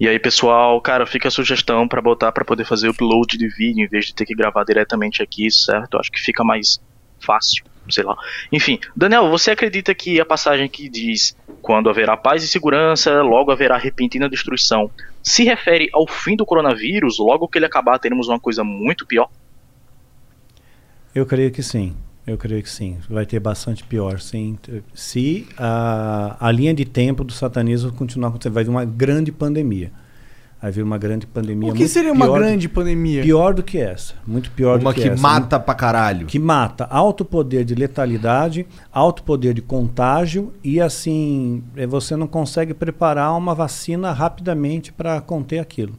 E 0.00 0.06
aí, 0.06 0.18
pessoal, 0.18 0.80
cara, 0.80 1.04
fica 1.06 1.26
a 1.26 1.30
sugestão 1.30 1.88
pra 1.88 2.00
botar 2.00 2.30
pra 2.30 2.44
poder 2.44 2.64
fazer 2.64 2.88
upload 2.88 3.36
de 3.36 3.48
vídeo 3.48 3.84
em 3.84 3.88
vez 3.88 4.06
de 4.06 4.14
ter 4.14 4.24
que 4.24 4.34
gravar 4.34 4.62
diretamente 4.62 5.22
aqui, 5.22 5.50
certo? 5.50 5.98
Acho 5.98 6.12
que 6.12 6.20
fica 6.20 6.44
mais 6.44 6.78
fácil, 7.18 7.64
sei 7.90 8.04
lá. 8.04 8.16
Enfim, 8.52 8.78
Daniel, 8.94 9.28
você 9.28 9.50
acredita 9.50 9.92
que 9.96 10.20
a 10.20 10.24
passagem 10.24 10.68
que 10.68 10.88
diz 10.88 11.36
quando 11.60 11.90
haverá 11.90 12.16
paz 12.16 12.44
e 12.44 12.48
segurança, 12.48 13.22
logo 13.22 13.50
haverá 13.50 13.76
repentina 13.76 14.28
destruição, 14.28 14.88
se 15.20 15.42
refere 15.42 15.88
ao 15.92 16.06
fim 16.06 16.36
do 16.36 16.46
coronavírus, 16.46 17.18
logo 17.18 17.48
que 17.48 17.58
ele 17.58 17.66
acabar 17.66 17.98
teremos 17.98 18.28
uma 18.28 18.38
coisa 18.38 18.62
muito 18.62 19.04
pior? 19.04 19.28
Eu 21.14 21.24
creio 21.26 21.50
que 21.50 21.62
sim. 21.62 21.94
Eu 22.26 22.36
creio 22.36 22.62
que 22.62 22.68
sim. 22.70 22.98
Vai 23.08 23.24
ter 23.24 23.40
bastante 23.40 23.82
pior, 23.84 24.20
sim. 24.20 24.58
Se 24.94 25.46
a, 25.56 26.36
a 26.38 26.52
linha 26.52 26.74
de 26.74 26.84
tempo 26.84 27.24
do 27.24 27.32
satanismo 27.32 27.90
continuar 27.92 28.28
acontecendo, 28.28 28.52
vai 28.52 28.64
vir 28.64 28.70
uma 28.70 28.84
grande 28.84 29.32
pandemia. 29.32 29.90
Vai 30.60 30.72
vir 30.72 30.82
uma 30.82 30.98
grande 30.98 31.24
pandemia. 31.26 31.70
O 31.72 31.74
que 31.74 31.86
seria 31.88 32.12
uma 32.12 32.26
pior 32.26 32.34
do- 32.38 32.44
grande 32.44 32.68
pandemia? 32.68 33.22
Pior 33.22 33.54
do 33.54 33.62
que 33.62 33.78
essa. 33.78 34.14
Muito 34.26 34.50
pior 34.50 34.78
Uma 34.80 34.90
do 34.90 34.94
que, 34.96 35.02
que 35.02 35.08
essa. 35.08 35.22
mata 35.22 35.58
pra 35.58 35.72
caralho. 35.74 36.26
Que 36.26 36.38
mata. 36.38 36.84
Alto 36.90 37.24
poder 37.24 37.64
de 37.64 37.74
letalidade, 37.76 38.66
alto 38.92 39.22
poder 39.22 39.54
de 39.54 39.62
contágio 39.62 40.52
e 40.62 40.80
assim, 40.80 41.62
eh, 41.76 41.86
você 41.86 42.16
não 42.16 42.26
consegue 42.26 42.74
preparar 42.74 43.34
uma 43.38 43.54
vacina 43.54 44.10
rapidamente 44.12 44.92
para 44.92 45.20
conter 45.20 45.60
aquilo. 45.60 45.94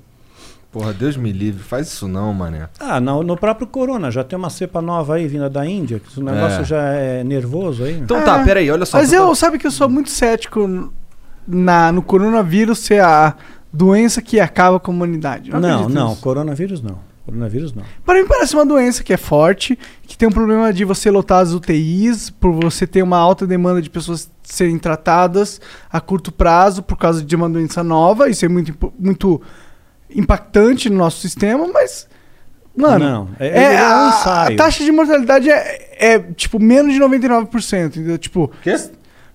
Porra, 0.72 0.94
Deus 0.94 1.18
me 1.18 1.32
livre, 1.32 1.64
faz 1.64 1.88
isso 1.88 2.08
não, 2.08 2.32
mané. 2.34 2.70
Ah, 2.80 3.00
no, 3.00 3.24
no 3.24 3.36
próprio 3.36 3.66
corona, 3.66 4.12
já 4.12 4.24
tem 4.24 4.38
uma 4.38 4.52
cepa 4.52 4.82
nova 4.82 5.16
aí 5.16 5.28
vinda 5.28 5.50
da 5.50 5.66
Índia, 5.66 6.00
que 6.00 6.20
o 6.20 6.24
negócio 6.24 6.62
É. 6.62 6.64
já 6.64 6.82
é 6.94 7.24
nervoso 7.24 7.84
aí. 7.84 7.98
Então 8.00 8.22
tá, 8.24 8.44
peraí, 8.44 8.70
olha 8.70 8.86
só. 8.86 8.98
Mas 8.98 9.12
eu, 9.12 9.28
tá- 9.30 9.36
sabe 9.36 9.58
que 9.58 9.66
eu 9.66 9.72
sou 9.72 9.90
muito 9.90 10.12
cético 10.12 10.92
na, 11.48 11.92
no 11.92 12.04
coronavírus 12.04 12.80
ser 12.80 13.02
a 13.02 13.36
doença 13.74 14.22
que 14.22 14.40
acaba 14.40 14.80
com 14.80 14.92
a 14.92 14.94
humanidade. 14.96 15.50
Eu 15.52 15.60
Não, 15.60 15.90
não, 15.90 16.10
nisso. 16.10 16.22
coronavírus 16.22 16.82
não. 16.84 17.00
Coronavírus 17.26 17.74
não. 17.74 17.84
Para 18.06 18.20
mim 18.22 18.28
parece 18.28 18.54
uma 18.56 18.66
doença 18.66 19.04
que 19.04 19.12
é 19.14 19.18
forte, 19.18 19.78
que 20.04 20.16
tem 20.18 20.28
um 20.28 20.32
problema 20.32 20.72
de 20.74 20.84
você 20.86 21.10
lotar 21.12 21.42
as 21.42 21.52
UTIs, 21.52 22.30
por 22.30 22.52
você 22.52 22.86
ter 22.88 23.02
uma 23.04 23.18
alta 23.18 23.46
demanda 23.48 23.82
de 23.82 23.90
pessoas 23.90 24.30
serem 24.44 24.78
tratadas 24.80 25.60
a 25.92 26.00
curto 26.02 26.32
prazo 26.32 26.82
por 26.84 26.98
causa 26.98 27.24
de 27.24 27.36
uma 27.36 27.50
doença 27.50 27.84
nova. 27.84 28.30
Isso 28.30 28.46
é 28.46 28.48
muito, 28.48 28.76
muito 29.00 29.40
impactante 30.16 30.90
no 30.90 30.98
nosso 30.98 31.20
sistema, 31.22 31.68
mas. 31.72 32.08
Mano, 32.76 33.00
Não, 33.00 33.30
é- 33.40 33.48
é- 33.48 33.74
é 33.76 33.84
um 33.84 33.86
a, 33.88 34.08
ensaio. 34.10 34.54
a 34.54 34.58
taxa 34.58 34.84
de 34.86 34.92
mortalidade 34.92 35.50
é, 35.50 35.98
é, 36.14 36.20
tipo 36.20 36.60
menos 36.60 36.94
de 36.94 37.00
99%, 37.00 37.88
entendeu? 37.98 38.18
Tipo, 38.18 38.52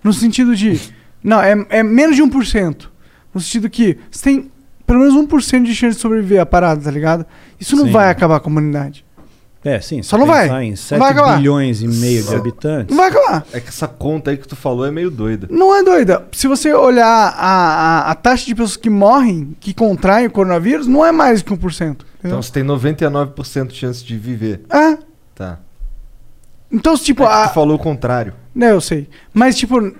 no 0.02 0.12
sentido 0.12 0.56
de. 0.56 0.80
Não, 1.22 1.40
é, 1.42 1.54
é 1.68 1.82
menos 1.82 2.16
de 2.16 2.22
1%. 2.22 2.90
No 3.34 3.40
sentido 3.40 3.68
que 3.68 3.98
você 4.10 4.22
tem 4.24 4.50
pelo 4.86 5.00
menos 5.00 5.14
1% 5.14 5.64
de 5.64 5.74
chance 5.74 5.96
de 5.96 6.02
sobreviver 6.02 6.40
à 6.40 6.46
parada, 6.46 6.80
tá 6.82 6.90
ligado? 6.90 7.26
Isso 7.58 7.74
não 7.76 7.86
Sim. 7.86 7.90
vai 7.92 8.10
acabar 8.10 8.38
com 8.40 8.48
a 8.48 8.52
humanidade. 8.52 9.04
É, 9.64 9.80
sim. 9.80 10.02
Só 10.02 10.18
não 10.18 10.26
vai. 10.26 10.46
Em 10.64 10.70
Não 10.70 10.76
7 10.76 10.98
vai 10.98 11.12
acabar. 11.12 11.36
bilhões 11.38 11.80
e 11.80 11.88
meio 11.88 12.22
de 12.22 12.34
habitantes. 12.34 12.94
Não 12.94 12.96
vai 13.02 13.08
acabar. 13.10 13.46
É 13.52 13.60
que 13.60 13.68
essa 13.70 13.88
conta 13.88 14.30
aí 14.30 14.36
que 14.36 14.46
tu 14.46 14.54
falou 14.54 14.84
é 14.84 14.90
meio 14.90 15.10
doida. 15.10 15.46
Não 15.50 15.74
é 15.74 15.82
doida. 15.82 16.26
Se 16.32 16.46
você 16.46 16.74
olhar 16.74 17.06
a, 17.06 17.30
a, 18.08 18.10
a 18.10 18.14
taxa 18.14 18.44
de 18.44 18.54
pessoas 18.54 18.76
que 18.76 18.90
morrem, 18.90 19.56
que 19.58 19.72
contraem 19.72 20.26
o 20.26 20.30
coronavírus, 20.30 20.86
não 20.86 21.04
é 21.04 21.10
mais 21.10 21.40
que 21.40 21.50
1%. 21.50 21.56
Entendeu? 21.56 22.02
Então 22.22 22.42
você 22.42 22.52
tem 22.52 22.62
99% 22.62 23.68
de 23.68 23.74
chance 23.74 24.04
de 24.04 24.18
viver. 24.18 24.60
É. 24.70 24.98
Tá. 25.34 25.58
Então, 26.70 26.96
tipo, 26.98 27.22
É 27.22 27.26
que 27.26 27.32
a. 27.32 27.48
tu 27.48 27.54
falou 27.54 27.76
o 27.76 27.78
contrário. 27.78 28.34
Né, 28.54 28.70
eu 28.70 28.80
sei. 28.80 29.08
Mas, 29.32 29.56
tipo, 29.56 29.94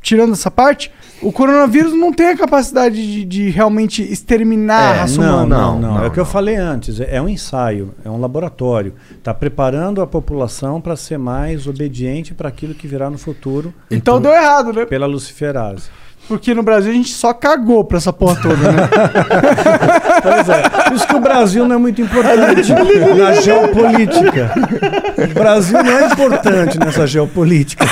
tirando 0.00 0.32
essa 0.32 0.50
parte, 0.50 0.92
o 1.22 1.32
coronavírus 1.32 1.92
não 1.92 2.12
tem 2.12 2.28
a 2.28 2.36
capacidade 2.36 2.94
de, 2.96 3.24
de 3.24 3.50
realmente 3.50 4.02
exterminar 4.02 4.90
a 4.90 4.92
raça 5.02 5.14
É, 5.20 5.24
não, 5.24 5.44
humana. 5.44 5.56
não, 5.56 5.80
não, 5.80 6.04
É 6.04 6.08
o 6.08 6.10
que 6.10 6.20
eu 6.20 6.24
falei 6.26 6.56
antes. 6.56 7.00
É, 7.00 7.16
é 7.16 7.22
um 7.22 7.28
ensaio, 7.28 7.94
é 8.04 8.10
um 8.10 8.20
laboratório. 8.20 8.94
Está 9.10 9.32
preparando 9.32 10.00
a 10.02 10.06
população 10.06 10.80
para 10.80 10.96
ser 10.96 11.18
mais 11.18 11.66
obediente 11.66 12.34
para 12.34 12.48
aquilo 12.48 12.74
que 12.74 12.86
virá 12.88 13.08
no 13.08 13.18
futuro. 13.18 13.72
Então, 13.90 14.20
deu 14.20 14.32
errado, 14.32 14.72
né? 14.72 14.84
Pela 14.84 15.06
luciferase. 15.06 15.84
Porque 16.28 16.54
no 16.54 16.62
Brasil 16.62 16.92
a 16.92 16.94
gente 16.94 17.12
só 17.12 17.34
cagou 17.34 17.84
pra 17.84 17.98
essa 17.98 18.12
porra 18.12 18.40
toda, 18.40 18.56
né? 18.72 18.88
Pois 20.22 20.48
é. 20.48 20.68
Por 20.68 20.92
isso 20.94 21.06
que 21.08 21.14
o 21.16 21.20
Brasil 21.20 21.66
não 21.66 21.74
é 21.74 21.78
muito 21.78 22.00
importante 22.00 22.72
na 23.18 23.32
geopolítica. 23.34 24.52
O 25.22 25.34
Brasil 25.34 25.82
não 25.82 25.98
é 25.98 26.06
importante 26.06 26.78
nessa 26.78 27.06
geopolítica. 27.06 27.84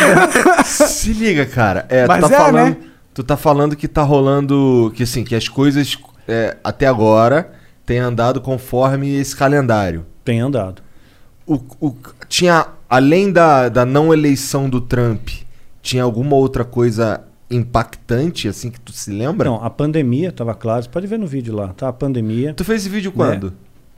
Se 0.65 1.13
liga, 1.13 1.45
cara. 1.47 1.85
É, 1.89 2.07
Mas 2.07 2.25
tu 2.25 2.29
tá 2.31 2.35
é, 2.35 2.39
falando. 2.39 2.55
né? 2.71 2.77
Tu 3.15 3.23
tá 3.25 3.37
falando 3.37 3.77
que 3.77 3.89
tá 3.89 4.03
rolando. 4.03 4.93
Que 4.95 5.03
assim, 5.03 5.25
que 5.25 5.35
as 5.35 5.49
coisas 5.49 5.99
é, 6.29 6.57
até 6.63 6.87
agora 6.87 7.53
têm 7.85 7.99
andado 7.99 8.41
conforme 8.41 9.11
esse 9.15 9.35
calendário. 9.37 10.07
Tem 10.25 10.41
andado. 10.41 10.83
O, 11.47 11.55
o- 11.81 11.97
tinha, 12.29 12.67
além 12.89 13.33
da, 13.33 13.69
da 13.69 13.85
não 13.85 14.13
eleição 14.13 14.69
do 14.71 14.81
Trump, 14.81 15.29
tinha 15.83 16.03
alguma 16.05 16.37
outra 16.37 16.65
coisa 16.65 17.23
impactante, 17.51 18.47
assim, 18.47 18.71
que 18.71 18.79
tu 18.79 18.93
se 18.93 19.11
lembra? 19.11 19.51
Não, 19.51 19.57
a 19.65 19.69
pandemia, 19.69 20.29
estava 20.29 20.55
claro. 20.55 20.83
Você 20.85 20.89
pode 20.89 21.07
ver 21.09 21.19
no 21.19 21.27
vídeo 21.27 21.53
lá, 21.55 21.69
tá? 21.69 21.89
A 21.89 21.93
pandemia. 21.93 22.55
Tu 22.55 22.65
fez 22.65 22.83
esse 22.83 22.89
vídeo 22.89 23.11
quando? 23.11 23.53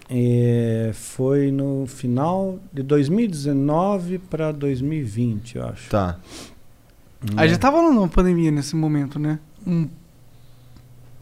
É, 0.08 0.90
foi 0.94 1.50
no 1.50 1.86
final 1.86 2.58
de 2.72 2.82
2019 2.82 4.18
para 4.18 4.52
2020, 4.52 5.56
eu 5.56 5.66
acho. 5.66 5.90
Tá. 5.90 6.16
Aí 7.36 7.48
já 7.48 7.56
tava 7.58 7.80
numa 7.82 8.08
pandemia 8.08 8.50
nesse 8.50 8.74
momento, 8.76 9.18
né? 9.18 9.38
Um 9.66 9.88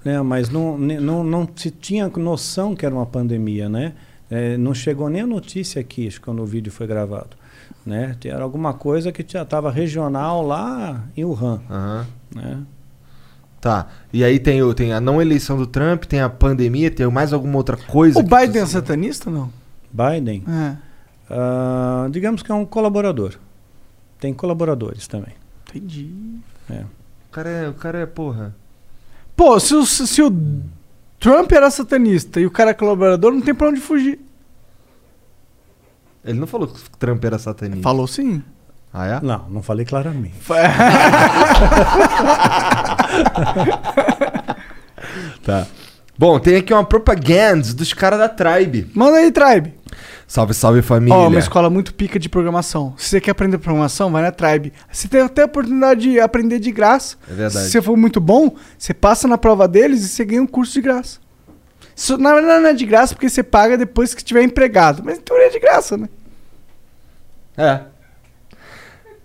É, 0.04 0.20
mas 0.22 0.48
não, 0.48 0.78
não, 0.78 1.22
não 1.22 1.48
se 1.54 1.70
tinha 1.70 2.08
noção 2.08 2.74
que 2.74 2.86
era 2.86 2.94
uma 2.94 3.04
pandemia, 3.06 3.68
né? 3.68 3.92
É, 4.30 4.56
não 4.56 4.72
chegou 4.72 5.10
nem 5.10 5.22
a 5.22 5.26
notícia 5.26 5.80
aqui, 5.80 6.06
acho 6.06 6.18
que 6.20 6.24
quando 6.24 6.40
o 6.42 6.46
vídeo 6.46 6.72
foi 6.72 6.86
gravado. 6.86 7.36
Né? 7.84 8.16
Era 8.24 8.42
alguma 8.42 8.72
coisa 8.72 9.10
que 9.12 9.24
já 9.26 9.42
estava 9.42 9.70
regional 9.70 10.46
lá 10.46 11.04
em 11.16 11.24
Wuhan. 11.24 11.60
Aham. 11.68 12.06
Né? 12.34 12.62
Tá. 13.60 13.88
E 14.12 14.24
aí 14.24 14.38
tem, 14.38 14.62
o- 14.62 14.72
tem 14.72 14.92
a 14.92 15.00
não 15.00 15.20
eleição 15.20 15.56
do 15.58 15.66
Trump, 15.66 16.04
tem 16.04 16.20
a 16.20 16.30
pandemia, 16.30 16.90
tem 16.90 17.06
mais 17.10 17.32
alguma 17.32 17.56
outra 17.56 17.76
coisa? 17.76 18.18
O 18.18 18.22
Biden 18.22 18.62
é 18.62 18.66
satanista 18.66 19.28
ou 19.28 19.36
não? 19.36 19.52
Biden, 19.92 20.44
É. 20.48 20.76
ah, 21.28 22.08
digamos 22.10 22.42
que 22.42 22.50
é 22.50 22.54
um 22.54 22.64
colaborador. 22.64 23.34
Tem 24.18 24.32
colaboradores 24.32 25.06
também. 25.08 25.34
Entendi. 25.74 26.10
É. 26.68 26.82
O 26.82 27.32
cara 27.32 27.48
é, 27.48 27.68
o 27.68 27.74
cara 27.74 27.98
é 28.00 28.06
porra. 28.06 28.54
Pô, 29.36 29.58
se 29.58 29.74
o, 29.74 29.86
se 29.86 30.20
o 30.22 30.32
Trump 31.18 31.50
era 31.52 31.70
satanista 31.70 32.40
e 32.40 32.46
o 32.46 32.50
cara 32.50 32.70
é 32.70 32.74
colaborador, 32.74 33.32
não 33.32 33.40
tem 33.40 33.54
pra 33.54 33.68
onde 33.68 33.80
fugir. 33.80 34.18
Ele 36.24 36.38
não 36.38 36.46
falou 36.46 36.68
que 36.68 36.78
Trump 36.98 37.24
era 37.24 37.38
satanista. 37.38 37.82
Falou 37.82 38.06
sim. 38.06 38.42
Ah, 38.92 39.06
é? 39.06 39.20
Não, 39.20 39.48
não 39.48 39.62
falei 39.62 39.84
claramente. 39.84 40.34
Tá. 45.42 45.66
Bom, 46.18 46.38
tem 46.38 46.56
aqui 46.56 46.72
uma 46.72 46.84
propaganda 46.84 47.72
dos 47.72 47.92
caras 47.94 48.18
da 48.18 48.28
Tribe. 48.28 48.90
Manda 48.94 49.16
aí, 49.16 49.32
Tribe. 49.32 49.74
Salve, 50.30 50.54
salve 50.54 50.80
família. 50.80 51.16
Ó, 51.16 51.26
uma 51.26 51.40
escola 51.40 51.68
muito 51.68 51.92
pica 51.92 52.16
de 52.16 52.28
programação. 52.28 52.94
Se 52.96 53.08
você 53.08 53.20
quer 53.20 53.32
aprender 53.32 53.58
programação, 53.58 54.12
vai 54.12 54.22
na 54.22 54.30
Tribe. 54.30 54.72
Você 54.88 55.08
tem 55.08 55.22
até 55.22 55.42
a 55.42 55.46
oportunidade 55.46 56.02
de 56.02 56.20
aprender 56.20 56.60
de 56.60 56.70
graça. 56.70 57.16
É 57.28 57.34
verdade. 57.34 57.64
Se 57.64 57.72
você 57.72 57.82
for 57.82 57.96
muito 57.96 58.20
bom, 58.20 58.54
você 58.78 58.94
passa 58.94 59.26
na 59.26 59.36
prova 59.36 59.66
deles 59.66 60.04
e 60.04 60.08
você 60.08 60.24
ganha 60.24 60.40
um 60.40 60.46
curso 60.46 60.74
de 60.74 60.82
graça. 60.82 61.18
Isso, 61.96 62.16
na 62.16 62.32
verdade, 62.32 62.62
não 62.62 62.70
é 62.70 62.72
de 62.72 62.86
graça 62.86 63.12
porque 63.12 63.28
você 63.28 63.42
paga 63.42 63.76
depois 63.76 64.14
que 64.14 64.22
tiver 64.22 64.44
empregado. 64.44 65.02
Mas 65.04 65.18
em 65.18 65.20
teoria 65.20 65.48
é 65.48 65.50
de 65.50 65.58
graça, 65.58 65.96
né? 65.96 66.08
É. 67.56 67.80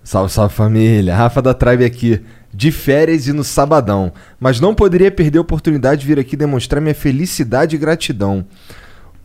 Salve, 0.03 0.33
salve 0.33 0.55
família. 0.55 1.15
Rafa 1.15 1.39
da 1.39 1.53
Tribe 1.53 1.85
aqui. 1.85 2.19
De 2.51 2.71
férias 2.71 3.27
e 3.27 3.31
no 3.31 3.43
sabadão. 3.43 4.11
Mas 4.39 4.59
não 4.59 4.73
poderia 4.73 5.11
perder 5.11 5.37
a 5.37 5.41
oportunidade 5.41 6.01
de 6.01 6.07
vir 6.07 6.17
aqui 6.17 6.35
demonstrar 6.35 6.81
minha 6.81 6.95
felicidade 6.95 7.75
e 7.75 7.77
gratidão. 7.77 8.43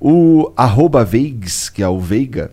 O 0.01 0.53
arroba 0.57 1.05
Veigs, 1.05 1.69
que 1.69 1.83
é 1.83 1.89
o 1.89 1.99
Veiga, 2.01 2.53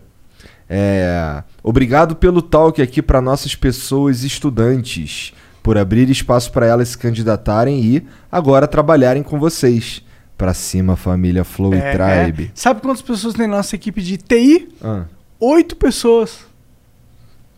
é. 0.68 1.42
Obrigado 1.62 2.14
pelo 2.16 2.42
talk 2.42 2.80
aqui 2.82 3.00
para 3.00 3.20
nossas 3.22 3.54
pessoas 3.54 4.22
estudantes. 4.22 5.32
Por 5.62 5.76
abrir 5.76 6.08
espaço 6.08 6.50
para 6.52 6.66
elas 6.66 6.90
se 6.90 6.98
candidatarem 6.98 7.82
e 7.84 8.06
agora 8.30 8.66
trabalharem 8.66 9.22
com 9.22 9.38
vocês. 9.38 10.02
Pra 10.36 10.54
cima, 10.54 10.94
família 10.96 11.42
Flow 11.44 11.74
e 11.74 11.78
É, 11.78 11.92
Tribe. 11.92 12.44
é. 12.44 12.50
Sabe 12.54 12.80
quantas 12.80 13.02
pessoas 13.02 13.34
tem 13.34 13.46
na 13.46 13.56
nossa 13.56 13.74
equipe 13.74 14.00
de 14.00 14.16
TI? 14.18 14.68
Ah, 14.82 15.04
Oito 15.40 15.74
pessoas. 15.76 16.40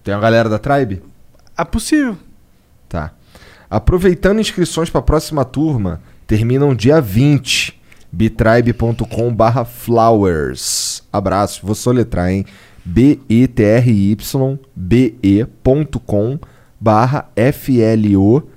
tem 0.02 0.14
uma 0.14 0.20
galera 0.20 0.48
da 0.48 0.58
Tribe? 0.58 1.02
É 1.56 1.64
possível. 1.64 2.16
Tá. 2.88 3.12
Aproveitando 3.68 4.40
inscrições 4.40 4.88
para 4.90 4.98
a 5.00 5.02
próxima 5.02 5.44
turma, 5.44 6.00
terminam 6.26 6.74
dia 6.74 7.00
20. 7.00 7.79
bitribe.com 8.12 9.34
barra 9.34 9.64
flowers. 9.64 11.02
Abraço, 11.12 11.64
vou 11.64 11.74
soletrar, 11.74 12.30
hein? 12.30 12.44
B-E-T-R-Y-B-E.com 12.84 13.58
barra 16.78 17.28
F-L-O-W-E-R-S. 17.36 18.50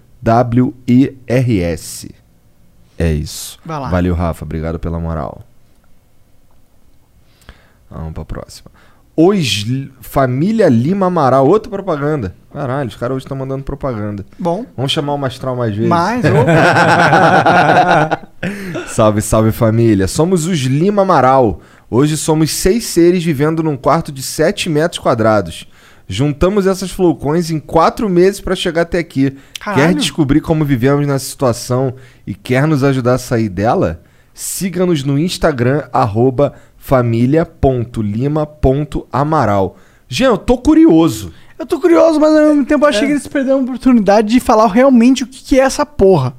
É 2.97 3.11
isso. 3.11 3.59
Valeu, 3.65 4.15
Rafa. 4.15 4.45
Obrigado 4.45 4.79
pela 4.79 4.99
moral. 4.99 5.41
Vamos 7.89 8.13
pra 8.13 8.23
próxima. 8.25 8.71
Os 9.15 9.63
Li- 9.63 9.91
Família 10.01 10.67
Lima 10.69 11.05
Amaral. 11.07 11.47
Outra 11.47 11.69
propaganda. 11.69 12.35
Caralho, 12.51 12.89
os 12.89 12.95
caras 12.95 13.15
hoje 13.15 13.25
estão 13.25 13.37
mandando 13.37 13.63
propaganda. 13.63 14.25
Bom. 14.39 14.65
Vamos 14.75 14.91
chamar 14.91 15.13
o 15.13 15.17
Mastral 15.17 15.55
mais 15.55 15.73
vezes. 15.75 15.89
Mais, 15.89 16.23
salve, 18.87 19.21
salve 19.21 19.51
família. 19.51 20.07
Somos 20.07 20.45
os 20.45 20.59
Lima 20.59 21.01
Amaral. 21.03 21.61
Hoje 21.89 22.17
somos 22.17 22.51
seis 22.51 22.85
seres 22.85 23.23
vivendo 23.23 23.61
num 23.63 23.77
quarto 23.77 24.11
de 24.11 24.21
7 24.23 24.69
metros 24.69 24.99
quadrados. 24.99 25.67
Juntamos 26.07 26.67
essas 26.67 26.91
flowcoins 26.91 27.49
em 27.49 27.59
quatro 27.59 28.09
meses 28.09 28.41
para 28.41 28.55
chegar 28.55 28.81
até 28.81 28.99
aqui. 28.99 29.31
Quer 29.31 29.37
Caralho. 29.59 29.95
descobrir 29.95 30.41
como 30.41 30.65
vivemos 30.65 31.07
nessa 31.07 31.25
situação 31.25 31.93
e 32.25 32.33
quer 32.33 32.67
nos 32.67 32.83
ajudar 32.83 33.15
a 33.15 33.19
sair 33.19 33.49
dela? 33.49 34.01
Siga-nos 34.33 35.03
no 35.03 35.17
Instagram, 35.17 35.83
arroba 35.93 36.53
família.lima.amaral. 36.83 39.77
Jean, 40.09 40.31
eu 40.31 40.37
tô 40.37 40.57
curioso. 40.57 41.31
Eu 41.57 41.65
tô 41.65 41.79
curioso, 41.79 42.19
mas 42.19 42.35
ao 42.35 42.47
mesmo 42.47 42.65
tempo 42.65 42.83
eu 42.83 42.89
achei 42.89 43.05
que 43.05 43.13
eles 43.13 43.25
perderam 43.25 43.59
a 43.59 43.61
oportunidade 43.61 44.27
de 44.27 44.41
falar 44.41 44.67
realmente 44.67 45.23
o 45.23 45.27
que, 45.27 45.41
que 45.41 45.57
é 45.57 45.63
essa 45.63 45.85
porra. 45.85 46.33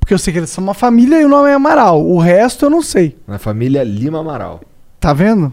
Porque 0.00 0.14
eu 0.14 0.18
sei 0.18 0.32
que 0.32 0.38
eles 0.38 0.48
são 0.48 0.64
uma 0.64 0.72
família 0.72 1.20
e 1.20 1.26
o 1.26 1.28
nome 1.28 1.50
é 1.50 1.52
Amaral. 1.52 2.02
O 2.02 2.18
resto 2.18 2.64
eu 2.64 2.70
não 2.70 2.80
sei. 2.80 3.18
Na 3.26 3.38
família 3.38 3.84
Lima 3.84 4.20
Amaral. 4.20 4.62
Tá 4.98 5.12
vendo? 5.12 5.52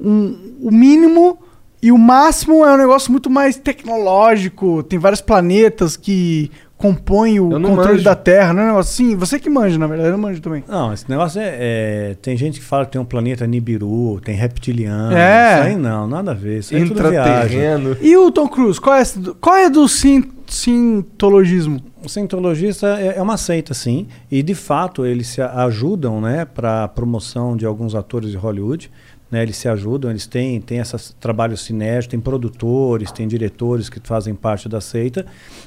um 0.00 0.56
o 0.62 0.70
mínimo 0.70 1.38
e 1.82 1.92
o 1.92 1.98
máximo 1.98 2.64
é 2.64 2.72
um 2.72 2.78
negócio 2.78 3.10
muito 3.12 3.28
mais 3.28 3.56
tecnológico. 3.56 4.82
Tem 4.84 4.98
vários 4.98 5.20
planetas 5.20 5.96
que 5.96 6.50
compõem 6.82 7.38
o 7.38 7.48
controle 7.48 7.76
manjo. 7.92 8.02
da 8.02 8.16
Terra, 8.16 8.52
não 8.52 8.60
é 8.60 8.64
um 8.64 8.68
negócio 8.70 8.90
assim? 8.92 9.14
Você 9.14 9.38
que 9.38 9.48
manja, 9.48 9.78
na 9.78 9.86
verdade, 9.86 10.08
eu 10.08 10.12
não 10.12 10.18
manjo 10.18 10.40
também. 10.40 10.64
Não, 10.66 10.92
esse 10.92 11.08
negócio 11.08 11.40
é, 11.40 11.56
é- 11.60 12.16
Tem 12.20 12.36
gente 12.36 12.58
que 12.58 12.66
fala 12.66 12.84
que 12.84 12.90
tem 12.90 13.00
um 13.00 13.04
planeta 13.04 13.46
Nibiru, 13.46 14.20
tem 14.24 14.34
reptiliano. 14.34 15.16
É. 15.16 15.54
Isso 15.54 15.68
aí 15.68 15.76
não, 15.76 16.08
nada 16.08 16.32
a 16.32 16.34
ver. 16.34 16.58
Isso 16.58 16.74
aí 16.74 16.82
é 16.82 16.84
tudo 16.84 17.08
viagem. 17.08 17.60
E 18.00 18.16
o 18.16 18.32
Tom 18.32 18.48
Cruise, 18.48 18.80
qual 18.80 18.96
é, 18.96 19.02
qual 19.40 19.56
é 19.56 19.70
do 19.70 19.86
sin, 19.86 20.24
sintologismo? 20.48 21.80
O 22.04 22.08
cientologista 22.08 22.98
é, 23.00 23.16
é 23.16 23.22
uma 23.22 23.36
seita, 23.36 23.72
sim, 23.74 24.08
e 24.28 24.42
de 24.42 24.54
fato 24.56 25.06
eles 25.06 25.28
se 25.28 25.40
ajudam, 25.40 26.20
né, 26.20 26.44
para 26.44 26.82
a 26.82 26.88
promoção 26.88 27.56
de 27.56 27.64
alguns 27.64 27.94
atores 27.94 28.32
de 28.32 28.36
Hollywood. 28.36 28.90
Né, 29.32 29.42
eles 29.42 29.56
se 29.56 29.66
ajudam, 29.66 30.10
eles 30.10 30.26
têm, 30.26 30.60
têm 30.60 30.76
esses 30.76 31.16
trabalhos 31.18 31.62
sinérgicos, 31.62 32.08
tem 32.08 32.20
produtores, 32.20 33.10
tem 33.10 33.26
diretores 33.26 33.88
que 33.88 33.98
fazem 34.06 34.34
parte 34.34 34.68
da 34.68 34.78
seita, 34.78 35.24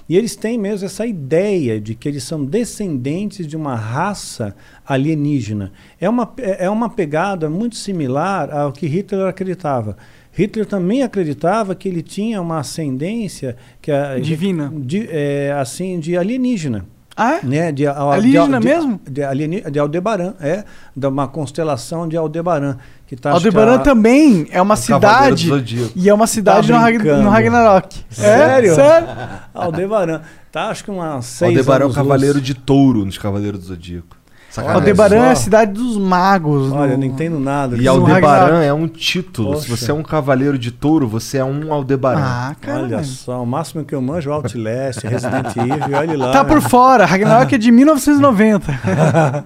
e 0.07 0.15
eles 0.15 0.35
têm 0.35 0.55
mesmo 0.55 0.85
essa 0.85 1.03
ideia 1.03 1.81
de 1.81 1.95
que 1.95 2.07
eles 2.07 2.23
são 2.23 2.45
descendentes 2.45 3.47
de 3.47 3.57
uma 3.57 3.75
raça 3.75 4.55
alienígena. 4.85 5.71
É 5.99 6.07
uma, 6.07 6.31
é 6.37 6.65
é 6.65 6.69
uma 6.69 6.89
pegada 6.91 7.49
muito 7.49 7.75
similar 7.75 8.51
ao 8.55 8.71
que 8.71 8.85
Hitler 8.85 9.25
acreditava. 9.27 9.97
Hitler 10.31 10.65
também 10.67 11.01
acreditava 11.01 11.73
que 11.73 11.87
ele 11.89 12.03
tinha 12.03 12.39
uma 12.41 12.59
ascendência 12.59 13.55
que 13.81 13.89
a- 13.91 14.19
Divina. 14.19 14.71
de, 14.75 15.07
é, 15.09 15.51
assim, 15.59 15.99
de 15.99 16.15
alienígena. 16.15 16.85
Ah, 17.17 17.35
é? 17.37 17.45
Né? 17.45 17.71
De, 17.71 17.87
a- 17.87 17.97
Alienígena 17.97 18.59
de, 18.59 18.65
mesmo? 18.67 18.99
De, 19.09 19.23
alieni- 19.23 19.61
de 19.71 19.79
Aldebaran, 19.79 20.33
é. 20.41 20.65
De 20.93 21.07
uma 21.07 21.29
constelação 21.29 22.09
de 22.09 22.17
Aldebaran. 22.17 22.75
Que 23.07 23.15
tá, 23.15 23.29
que 23.29 23.35
Aldebaran 23.35 23.75
a- 23.75 23.79
também 23.79 24.47
é 24.51 24.59
uma 24.61 24.75
Cavaleiro 24.75 25.37
cidade. 25.37 25.43
do 25.49 25.55
Zodíaco. 25.55 25.91
E 25.95 26.09
é 26.09 26.13
uma 26.13 26.25
cidade 26.27 26.67
Tá 26.69 26.79
no, 27.21 27.29
Ragnarok. 27.29 28.03
Sério? 28.09 28.71
É, 28.71 28.75
sério. 28.75 29.07
Aldebaran. 29.53 30.21
Tá, 30.51 30.69
acho 30.69 30.83
que 30.83 30.89
umas 30.91 31.25
seis 31.25 31.51
Aldebaran 31.55 31.85
é 31.85 31.87
o 31.87 31.93
cavaleiro 31.93 32.35
luz. 32.35 32.45
de 32.45 32.53
touro 32.55 33.05
nos 33.05 33.17
Cavaleiros 33.17 33.59
do 33.59 33.65
Zodíaco. 33.67 34.15
Sacanagem. 34.49 34.79
Aldebaran 34.79 35.15
é 35.17 35.31
a 35.31 35.35
cidade 35.35 35.73
dos 35.73 35.97
magos. 35.97 36.71
Olha, 36.71 36.91
eu 36.91 36.97
no- 36.97 36.99
não 36.99 37.03
entendo 37.13 37.37
nada. 37.39 37.75
E. 37.77 37.85
Aldebaran 37.87 38.63
é 38.63 38.73
um 38.73 38.87
título. 38.87 39.55
Se 39.59 39.67
Poxa. 39.67 39.77
você 39.85 39.91
é 39.91 39.93
um 39.93 40.01
cavaleiro 40.01 40.57
de 40.57 40.71
touro, 40.71 41.07
você 41.09 41.37
é 41.39 41.43
um 41.45 41.71
Aldebaran. 41.73 42.21
Ah, 42.23 42.55
Olha 42.69 43.03
só, 43.03 43.43
o 43.43 43.45
máximo 43.45 43.83
que 43.83 43.93
eu 43.93 44.01
manjo 44.01 44.29
é 44.29 44.33
o 44.33 44.35
Outlast, 44.37 45.03
Resident 45.05 45.53
Evil, 45.57 45.97
olha 45.97 46.17
lá. 46.17 46.31
Tá 46.31 46.45
por 46.45 46.61
fora. 46.61 47.05
Ragnarok 47.05 47.53
é 47.53 47.57
de 47.57 47.69
1990. 47.69 49.43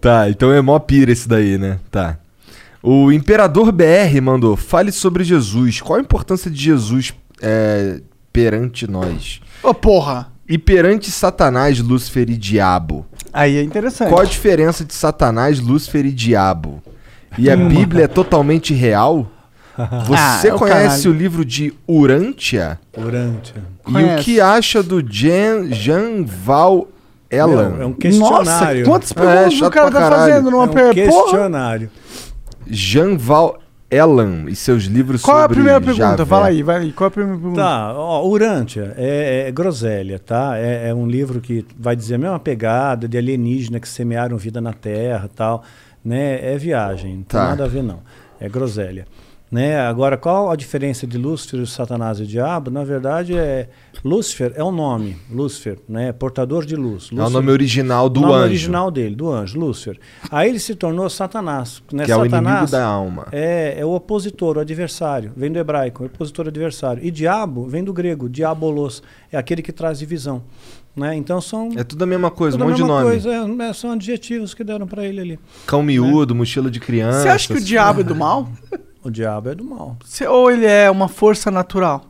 Tá, 0.00 0.28
então 0.30 0.52
é 0.52 0.60
mó 0.60 0.78
pira 0.78 1.10
esse 1.10 1.28
daí, 1.28 1.58
né? 1.58 1.78
Tá. 1.90 2.16
O 2.88 3.10
Imperador 3.10 3.72
BR 3.72 4.20
mandou: 4.22 4.56
fale 4.56 4.92
sobre 4.92 5.24
Jesus. 5.24 5.80
Qual 5.80 5.98
a 5.98 6.00
importância 6.02 6.48
de 6.48 6.62
Jesus 6.62 7.12
é, 7.42 8.00
perante 8.32 8.88
nós? 8.88 9.40
Ô, 9.62 9.74
porra. 9.74 10.28
E 10.48 10.56
perante 10.56 11.10
Satanás, 11.10 11.80
Lúcifer 11.80 12.30
e 12.30 12.36
Diabo? 12.36 13.04
Aí 13.32 13.56
é 13.56 13.62
interessante. 13.64 14.08
Qual 14.10 14.20
a 14.20 14.24
diferença 14.24 14.84
de 14.84 14.94
Satanás, 14.94 15.58
Lúcifer 15.58 16.06
e 16.06 16.12
Diabo? 16.12 16.80
E 17.36 17.50
a 17.50 17.56
Bíblia 17.56 18.04
é 18.04 18.08
totalmente 18.08 18.72
real? 18.72 19.26
Você 20.06 20.48
Ah, 20.50 20.54
o 20.54 20.58
conhece 20.58 21.02
caralho. 21.02 21.10
o 21.10 21.12
livro 21.12 21.44
de 21.44 21.74
Urântia? 21.88 22.78
Urântia. 22.96 23.64
E 23.88 23.92
o 24.04 24.16
que 24.22 24.40
acha 24.40 24.80
do 24.82 25.02
Jean, 25.02 25.70
Jean 25.72 26.24
Val 26.24 26.86
Elan. 27.28 27.70
Meu, 27.70 27.82
é 27.82 27.86
um 27.86 27.92
questionário. 27.92 28.86
Nossa, 28.86 28.90
quantas 28.90 29.10
É, 29.10 29.14
perguntas 29.14 29.52
o 29.52 29.56
chato 29.58 29.72
cara 29.72 29.90
tá 29.90 30.10
fazendo 30.10 30.50
numa 30.50 30.62
é 30.62 30.66
um 30.66 30.68
per- 30.68 31.08
Porra! 31.08 31.90
Jean 32.68 33.16
Val 33.16 33.58
Elan 33.90 34.46
e 34.48 34.56
seus 34.56 34.84
livros 34.84 35.22
Qual 35.22 35.36
é 35.36 35.40
a 35.40 35.42
sobre 35.44 35.54
primeira 35.56 35.80
pergunta? 35.80 36.04
Javé. 36.18 36.24
Fala 36.26 36.46
aí, 36.46 36.62
vai 36.62 36.78
aí. 36.78 36.92
Qual 36.92 37.06
é 37.06 37.08
a 37.08 37.10
primeira 37.10 37.38
pergunta? 37.38 37.60
Tá, 37.60 37.92
ó, 37.96 38.26
Urântia 38.26 38.92
é, 38.96 39.44
é 39.48 39.52
groselha, 39.52 40.18
tá? 40.18 40.58
É, 40.58 40.88
é 40.88 40.94
um 40.94 41.06
livro 41.06 41.40
que 41.40 41.64
vai 41.78 41.94
dizer 41.94 42.16
a 42.16 42.18
mesma 42.18 42.38
pegada 42.40 43.06
de 43.06 43.16
alienígena 43.16 43.78
que 43.78 43.88
semearam 43.88 44.36
vida 44.36 44.60
na 44.60 44.72
Terra 44.72 45.30
tal, 45.34 45.62
né? 46.04 46.52
É 46.54 46.58
viagem, 46.58 47.10
não 47.16 47.22
tem 47.22 47.38
Tá. 47.40 47.48
nada 47.50 47.64
a 47.64 47.68
ver 47.68 47.82
não. 47.84 48.00
É 48.40 48.48
groselha. 48.48 49.06
Né? 49.56 49.80
Agora, 49.80 50.18
qual 50.18 50.50
a 50.50 50.54
diferença 50.54 51.06
de 51.06 51.16
Lúcifer, 51.16 51.66
Satanás 51.66 52.20
e 52.20 52.24
o 52.24 52.26
Diabo? 52.26 52.70
Na 52.70 52.84
verdade, 52.84 53.34
é 53.34 53.70
Lúcifer 54.04 54.52
é 54.54 54.62
o 54.62 54.70
nome, 54.70 55.16
Lúcifer, 55.30 55.78
né? 55.88 56.12
Portador 56.12 56.66
de 56.66 56.76
luz. 56.76 57.08
É 57.10 57.14
o 57.14 57.18
Lúcifer- 57.20 57.32
nome 57.32 57.50
original 57.50 58.10
do 58.10 58.20
o 58.20 58.22
nome 58.24 58.34
anjo. 58.34 58.44
original 58.44 58.90
dele, 58.90 59.16
do 59.16 59.30
anjo, 59.30 59.58
Lúcifer. 59.58 59.98
Aí 60.30 60.50
ele 60.50 60.58
se 60.58 60.74
tornou 60.74 61.08
Satanás. 61.08 61.82
Né? 61.90 62.04
Que 62.04 62.12
é 62.12 62.16
o 62.18 62.24
Satanás 62.24 62.54
inimigo 62.54 62.70
da 62.70 62.84
alma. 62.84 63.28
É, 63.32 63.76
é 63.78 63.84
o 63.86 63.94
opositor, 63.94 64.58
o 64.58 64.60
adversário. 64.60 65.32
Vem 65.34 65.50
do 65.50 65.58
hebraico, 65.58 66.04
opositor, 66.04 66.48
adversário. 66.48 67.02
E 67.02 67.10
diabo 67.10 67.66
vem 67.66 67.82
do 67.82 67.94
grego, 67.94 68.28
diabolos. 68.28 69.02
É 69.32 69.38
aquele 69.38 69.62
que 69.62 69.72
traz 69.72 69.98
divisão. 69.98 70.42
Né? 70.94 71.16
Então 71.16 71.40
são. 71.40 71.70
É 71.76 71.82
tudo 71.82 72.04
a 72.04 72.06
mesma 72.06 72.30
coisa, 72.30 72.58
tudo 72.58 72.64
um 72.64 72.66
a 72.66 72.70
monte 72.72 72.76
de 72.76 72.82
mesma 72.82 73.00
nome. 73.00 73.10
Coisa, 73.10 73.64
é, 73.64 73.68
é, 73.70 73.72
são 73.72 73.90
adjetivos 73.90 74.52
que 74.52 74.62
deram 74.62 74.86
pra 74.86 75.02
ele 75.06 75.20
ali. 75.20 75.38
Cão 75.66 75.82
miúdo, 75.82 76.34
mochila 76.34 76.70
de 76.70 76.78
criança. 76.78 77.22
Você 77.22 77.28
acha 77.28 77.54
que 77.54 77.60
o 77.60 77.64
diabo 77.64 78.00
é 78.00 78.04
do 78.04 78.14
mal? 78.14 78.50
O 79.06 79.10
diabo 79.10 79.48
é 79.50 79.54
do 79.54 79.62
mal. 79.62 79.96
Cê- 80.04 80.26
ou 80.26 80.50
ele 80.50 80.66
é 80.66 80.90
uma 80.90 81.06
força 81.06 81.48
natural? 81.48 82.06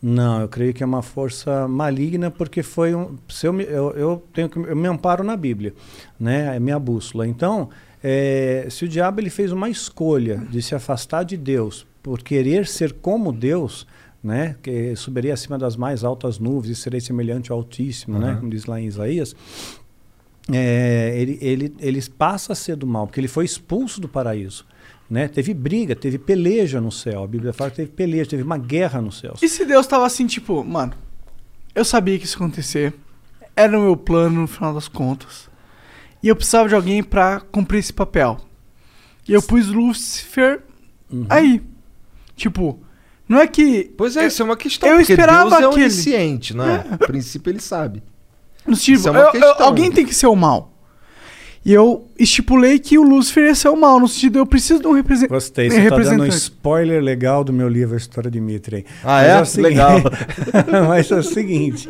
Não, 0.00 0.42
eu 0.42 0.48
creio 0.48 0.72
que 0.72 0.80
é 0.82 0.86
uma 0.86 1.02
força 1.02 1.66
maligna 1.66 2.30
porque 2.30 2.62
foi 2.62 2.94
um. 2.94 3.16
Se 3.28 3.48
eu, 3.48 3.52
me, 3.52 3.64
eu, 3.64 3.90
eu 3.92 4.24
tenho 4.32 4.48
que 4.48 4.56
eu 4.58 4.76
me 4.76 4.86
amparo 4.86 5.24
na 5.24 5.36
Bíblia, 5.36 5.74
né? 6.20 6.54
É 6.54 6.60
minha 6.60 6.78
bússola. 6.78 7.26
Então, 7.26 7.68
é, 8.02 8.68
se 8.70 8.84
o 8.84 8.88
diabo 8.88 9.20
ele 9.20 9.30
fez 9.30 9.50
uma 9.50 9.68
escolha 9.68 10.36
de 10.50 10.62
se 10.62 10.74
afastar 10.74 11.24
de 11.24 11.36
Deus 11.36 11.84
por 12.00 12.22
querer 12.22 12.66
ser 12.66 12.92
como 12.92 13.32
Deus, 13.32 13.86
né? 14.22 14.54
Que 14.62 14.94
subiria 14.94 15.34
acima 15.34 15.58
das 15.58 15.74
mais 15.74 16.04
altas 16.04 16.38
nuvens 16.38 16.78
e 16.78 16.80
serei 16.80 17.00
semelhante 17.00 17.50
ao 17.50 17.58
Altíssimo, 17.58 18.20
né? 18.20 18.34
Uhum. 18.34 18.36
Como 18.40 18.50
diz 18.50 18.66
lá 18.66 18.80
em 18.80 18.86
Isaías. 18.86 19.34
É, 20.52 21.14
ele, 21.16 21.38
ele, 21.40 21.74
ele 21.80 22.02
passa 22.10 22.52
a 22.52 22.56
ser 22.56 22.76
do 22.76 22.86
mal, 22.86 23.06
porque 23.06 23.18
ele 23.18 23.26
foi 23.28 23.44
expulso 23.46 24.00
do 24.00 24.08
paraíso. 24.08 24.66
Né? 25.14 25.28
Teve 25.28 25.54
briga, 25.54 25.94
teve 25.94 26.18
peleja 26.18 26.80
no 26.80 26.90
céu. 26.90 27.22
A 27.22 27.26
Bíblia 27.28 27.52
fala 27.52 27.70
que 27.70 27.76
teve 27.76 27.92
peleja, 27.92 28.30
teve 28.30 28.42
uma 28.42 28.58
guerra 28.58 29.00
no 29.00 29.12
céu. 29.12 29.34
E 29.40 29.48
se 29.48 29.64
Deus 29.64 29.86
tava 29.86 30.04
assim, 30.04 30.26
tipo, 30.26 30.64
mano, 30.64 30.92
eu 31.72 31.84
sabia 31.84 32.18
que 32.18 32.24
isso 32.24 32.34
ia 32.34 32.44
acontecer. 32.44 32.92
Era 33.54 33.78
o 33.78 33.82
meu 33.82 33.96
plano 33.96 34.40
no 34.40 34.46
final 34.48 34.74
das 34.74 34.88
contas. 34.88 35.48
E 36.20 36.26
eu 36.26 36.34
precisava 36.34 36.68
de 36.68 36.74
alguém 36.74 37.00
pra 37.00 37.38
cumprir 37.38 37.78
esse 37.78 37.92
papel. 37.92 38.40
E 39.28 39.32
eu 39.32 39.40
pus 39.40 39.68
Lúcifer 39.68 40.62
Uhum. 41.08 41.26
aí. 41.28 41.62
Tipo, 42.34 42.80
não 43.28 43.38
é 43.38 43.46
que. 43.46 43.84
Pois 43.96 44.16
é, 44.16 44.26
isso 44.26 44.42
é 44.42 44.44
uma 44.44 44.56
questão. 44.56 44.88
eu 44.88 45.00
esperava 45.00 45.48
Deus 45.48 45.52
é 45.62 45.66
aquele- 45.66 45.84
onisciente, 45.84 46.56
né? 46.56 46.84
A 46.90 46.98
princípio 46.98 47.50
ele 47.52 47.60
sabe. 47.60 48.02
No 48.66 48.74
tipo, 48.74 48.98
Isso 48.98 49.06
é 49.06 49.10
uma 49.12 49.20
eu- 49.20 49.26
eu- 49.26 49.30
questão. 49.30 49.66
alguém 49.66 49.92
tem 49.92 50.04
que 50.04 50.12
ser 50.14 50.26
o 50.26 50.34
mal. 50.34 50.73
E 51.64 51.72
eu 51.72 52.10
estipulei 52.18 52.78
que 52.78 52.98
o 52.98 53.02
Lúcifer 53.02 53.44
ia 53.44 53.54
ser 53.54 53.68
o 53.70 53.76
mal, 53.76 53.98
no 53.98 54.06
sentido 54.06 54.38
eu 54.38 54.44
preciso 54.44 54.80
de 54.80 54.86
um 54.86 54.92
represent... 54.92 55.30
Gostei, 55.30 55.68
um 55.68 55.70
você 55.70 55.76
tá 55.76 55.82
dando 55.82 55.94
um 55.94 55.98
representante. 56.04 56.34
spoiler 56.36 57.02
legal 57.02 57.42
do 57.42 57.54
meu 57.54 57.68
livro 57.68 57.94
A 57.94 57.96
História 57.96 58.30
de 58.30 58.38
Mitre. 58.38 58.84
Ah, 59.02 59.22
Mas 59.22 59.26
é? 59.28 59.40
o 59.40 59.46
seguinte- 59.46 59.68
Legal. 59.70 60.00
Mas 60.88 61.10
é 61.10 61.16
o 61.16 61.22
seguinte. 61.22 61.88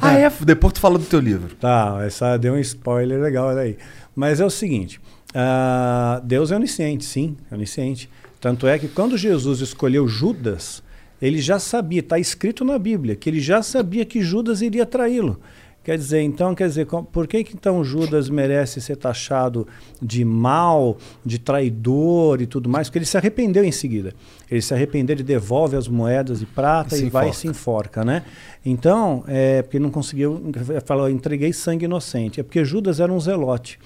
Ah, 0.00 0.12
é? 0.14 0.30
Depois 0.44 0.72
tu 0.74 0.80
fala 0.80 0.98
do 0.98 1.04
teu 1.04 1.18
livro. 1.18 1.54
Tá, 1.56 1.98
essa 2.06 2.36
deu 2.36 2.54
um 2.54 2.58
spoiler 2.60 3.20
legal 3.20 3.48
aí. 3.48 3.76
Mas 4.14 4.38
é 4.38 4.44
o 4.44 4.50
seguinte: 4.50 5.00
ah, 5.34 6.20
Deus 6.24 6.52
é 6.52 6.56
onisciente, 6.56 7.04
sim, 7.04 7.36
é 7.50 7.54
onisciente. 7.56 8.08
Tanto 8.40 8.68
é 8.68 8.78
que 8.78 8.86
quando 8.86 9.16
Jesus 9.18 9.60
escolheu 9.60 10.06
Judas, 10.06 10.80
ele 11.20 11.40
já 11.40 11.58
sabia, 11.58 11.98
está 12.00 12.20
escrito 12.20 12.64
na 12.64 12.78
Bíblia, 12.78 13.16
que 13.16 13.28
ele 13.28 13.40
já 13.40 13.62
sabia 13.64 14.04
que 14.04 14.22
Judas 14.22 14.62
iria 14.62 14.86
traí-lo. 14.86 15.40
Quer 15.88 15.96
dizer, 15.96 16.20
então, 16.20 16.54
quer 16.54 16.68
dizer, 16.68 16.86
por 16.86 17.26
que, 17.26 17.42
que 17.42 17.54
então 17.54 17.82
Judas 17.82 18.28
merece 18.28 18.78
ser 18.78 18.96
taxado 18.96 19.66
de 20.02 20.22
mal, 20.22 20.98
de 21.24 21.38
traidor 21.38 22.42
e 22.42 22.46
tudo 22.46 22.68
mais? 22.68 22.88
Porque 22.88 22.98
ele 22.98 23.06
se 23.06 23.16
arrependeu 23.16 23.64
em 23.64 23.72
seguida. 23.72 24.12
Ele 24.50 24.60
se 24.60 24.74
arrependeu, 24.74 25.16
ele 25.16 25.22
devolve 25.22 25.76
as 25.76 25.88
moedas 25.88 26.40
de 26.40 26.44
prata 26.44 26.94
E 26.94 27.06
e, 27.06 27.08
vai 27.08 27.30
e 27.30 27.32
se 27.32 27.48
enforca, 27.48 28.04
né? 28.04 28.22
Então, 28.66 29.24
é 29.26 29.62
porque 29.62 29.78
não 29.78 29.88
conseguiu, 29.88 30.52
falou, 30.84 31.08
entreguei 31.08 31.54
sangue 31.54 31.86
inocente. 31.86 32.38
É 32.38 32.42
porque 32.42 32.62
Judas 32.66 33.00
era 33.00 33.10
um 33.10 33.18
zelote. 33.18 33.78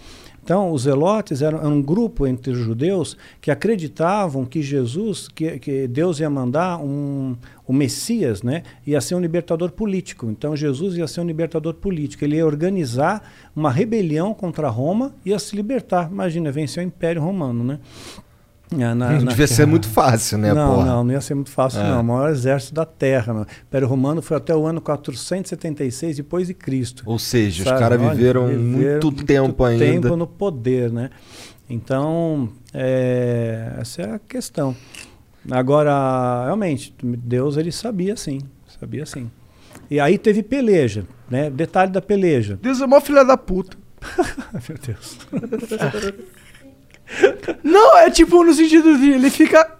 Então, 0.42 0.72
os 0.72 0.82
zelotes 0.82 1.40
eram, 1.40 1.64
um 1.64 1.80
grupo 1.80 2.26
entre 2.26 2.50
os 2.50 2.58
judeus 2.58 3.16
que 3.40 3.50
acreditavam 3.50 4.44
que 4.44 4.60
Jesus, 4.60 5.28
que, 5.28 5.58
que 5.58 5.86
Deus 5.86 6.18
ia 6.18 6.28
mandar 6.28 6.78
um, 6.78 7.36
o 7.66 7.72
Messias, 7.72 8.42
né? 8.42 8.64
Ia 8.84 9.00
ser 9.00 9.14
um 9.14 9.20
libertador 9.20 9.70
político. 9.70 10.28
Então, 10.30 10.56
Jesus 10.56 10.96
ia 10.96 11.06
ser 11.06 11.20
um 11.20 11.26
libertador 11.26 11.74
político. 11.74 12.24
Ele 12.24 12.36
ia 12.36 12.46
organizar 12.46 13.22
uma 13.54 13.70
rebelião 13.70 14.34
contra 14.34 14.68
Roma 14.68 15.14
e 15.24 15.30
ia 15.30 15.38
se 15.38 15.54
libertar. 15.54 16.10
Imagina, 16.10 16.50
vencer 16.50 16.82
o 16.82 16.86
Império 16.86 17.22
Romano, 17.22 17.62
né? 17.62 17.78
Na- 18.74 18.94
na- 18.94 19.10
na- 19.20 19.30
Devia 19.30 19.46
ser 19.46 19.66
muito 19.66 19.88
fácil, 19.88 20.38
né, 20.38 20.52
não, 20.54 20.74
porra? 20.76 20.86
não, 20.86 21.04
não 21.04 21.12
ia 21.12 21.20
ser 21.20 21.34
muito 21.34 21.50
fácil, 21.50 21.80
É. 21.80 21.88
não. 21.90 22.00
O 22.00 22.04
maior 22.04 22.30
exército 22.30 22.74
da 22.74 22.84
Terra. 22.86 23.34
O 23.34 23.46
Império 23.68 23.86
Romano 23.88 24.22
foi 24.22 24.36
até 24.36 24.54
o 24.56 24.64
ano 24.66 24.80
476 24.80 26.16
depois 26.16 26.46
de 26.46 26.54
Cristo. 26.54 27.02
Ou 27.06 27.18
seja, 27.18 27.62
os 27.62 27.68
Sabe? 27.68 27.80
caras 27.80 28.00
Olha, 28.00 28.10
viveram 28.14 28.46
viveram 28.46 28.62
muito 28.62 29.12
tempo 29.24 29.64
ainda. 29.64 29.84
tempo 29.84 30.16
no 30.16 30.26
poder, 30.26 30.90
né? 30.90 31.10
Então, 31.68 32.48
é, 32.72 33.74
essa 33.78 34.02
é 34.02 34.14
a 34.14 34.18
questão. 34.18 34.74
Agora, 35.50 36.44
realmente, 36.44 36.94
Deus 37.02 37.56
ele 37.56 37.72
sabia 37.72 38.16
sim, 38.16 38.40
sabia 38.78 39.04
sim. 39.06 39.30
E 39.90 39.98
aí 40.00 40.16
teve 40.16 40.42
peleja, 40.42 41.04
né? 41.30 41.50
Detalhe 41.50 41.90
da 41.90 42.00
peleja. 42.00 42.58
Deus 42.62 42.80
é 42.80 42.86
mó 42.86 43.00
filha 43.00 43.24
da 43.24 43.36
puta. 43.36 43.76
Meu 44.68 44.78
Deus. 44.78 45.18
Não, 47.62 47.98
é 47.98 48.10
tipo 48.10 48.42
no 48.44 48.52
sentido 48.52 48.98
de 48.98 49.10
ele 49.10 49.30
fica 49.30 49.74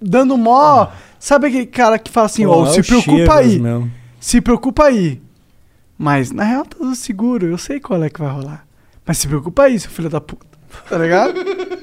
dando 0.00 0.36
mó. 0.36 0.88
Sabe 1.18 1.48
aquele 1.48 1.66
cara 1.66 1.98
que 1.98 2.10
fala 2.10 2.26
assim, 2.26 2.44
ó, 2.46 2.66
é 2.66 2.70
se 2.70 2.82
preocupa 2.82 3.36
aí. 3.36 3.58
mesmo. 3.58 3.90
Se 4.18 4.40
preocupa 4.40 4.84
aí. 4.86 5.20
Mas 5.96 6.32
na 6.32 6.42
real 6.42 6.64
tá 6.64 6.76
tudo 6.78 6.94
seguro, 6.96 7.46
eu 7.46 7.58
sei 7.58 7.78
qual 7.78 8.02
é 8.02 8.10
que 8.10 8.18
vai 8.20 8.32
rolar. 8.32 8.66
Mas 9.06 9.18
se 9.18 9.28
preocupa 9.28 9.64
aí, 9.64 9.78
seu 9.78 9.90
filho 9.90 10.10
da 10.10 10.20
puta. 10.20 10.46
Tá 10.88 10.98
ligado? 10.98 11.34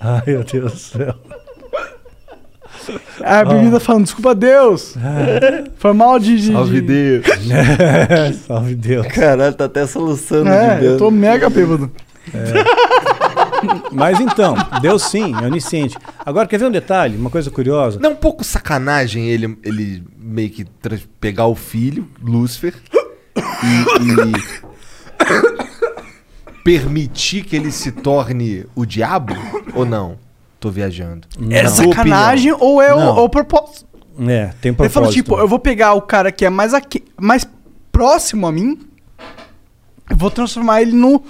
Ai, 0.00 0.22
meu 0.26 0.44
Deus 0.44 0.72
do 0.72 0.78
céu. 0.78 1.14
A 3.22 3.44
bebida 3.44 3.78
falando, 3.78 4.04
desculpa 4.04 4.34
Deus. 4.34 4.94
Foi 5.76 5.92
mal 5.92 6.18
de. 6.18 6.40
de 6.40 6.52
Salve 6.52 6.80
de... 6.80 7.20
Deus. 7.20 7.26
Salve 8.46 8.74
Deus. 8.74 9.06
Caralho, 9.08 9.54
tá 9.54 9.66
até 9.66 9.86
soluçando 9.86 10.48
É, 10.48 10.78
de 10.78 10.84
eu 10.86 10.98
tô 10.98 11.10
mega 11.10 11.50
bêbado. 11.50 11.90
Mas 13.92 14.20
então, 14.20 14.54
Deus 14.80 15.02
sim, 15.04 15.34
é 15.34 15.46
onisciente. 15.46 15.96
Agora, 16.24 16.46
quer 16.48 16.58
ver 16.58 16.66
um 16.66 16.70
detalhe? 16.70 17.16
Uma 17.16 17.30
coisa 17.30 17.50
curiosa? 17.50 17.98
Não 18.00 18.10
é 18.10 18.12
um 18.12 18.16
pouco 18.16 18.42
sacanagem 18.44 19.28
ele, 19.28 19.58
ele 19.62 20.02
meio 20.18 20.50
que 20.50 20.64
pegar 21.20 21.46
o 21.46 21.54
filho, 21.54 22.08
Lúcifer, 22.22 22.74
e, 23.36 23.40
e 24.28 24.32
permitir 26.64 27.44
que 27.44 27.56
ele 27.56 27.70
se 27.70 27.92
torne 27.92 28.66
o 28.74 28.84
diabo? 28.84 29.34
Ou 29.74 29.84
não? 29.84 30.16
Tô 30.58 30.70
viajando. 30.70 31.26
É 31.50 31.62
Na 31.62 31.70
tua 31.70 31.84
sacanagem 31.86 32.52
opinião. 32.52 32.70
ou 32.74 32.82
é 32.82 32.94
o, 32.94 32.98
Não. 32.98 33.16
ou 33.16 33.24
o 33.24 33.28
propósito? 33.28 33.86
É, 34.20 34.50
tem 34.60 34.70
Ele 34.70 34.76
propósito. 34.76 34.92
falou, 34.92 35.10
tipo, 35.10 35.38
eu 35.38 35.48
vou 35.48 35.58
pegar 35.58 35.94
o 35.94 36.02
cara 36.02 36.30
que 36.30 36.44
é 36.44 36.50
mais, 36.50 36.74
aqui, 36.74 37.02
mais 37.18 37.48
próximo 37.90 38.46
a 38.46 38.52
mim, 38.52 38.78
eu 40.10 40.16
vou 40.16 40.30
transformar 40.30 40.82
ele 40.82 40.92
no. 40.92 41.22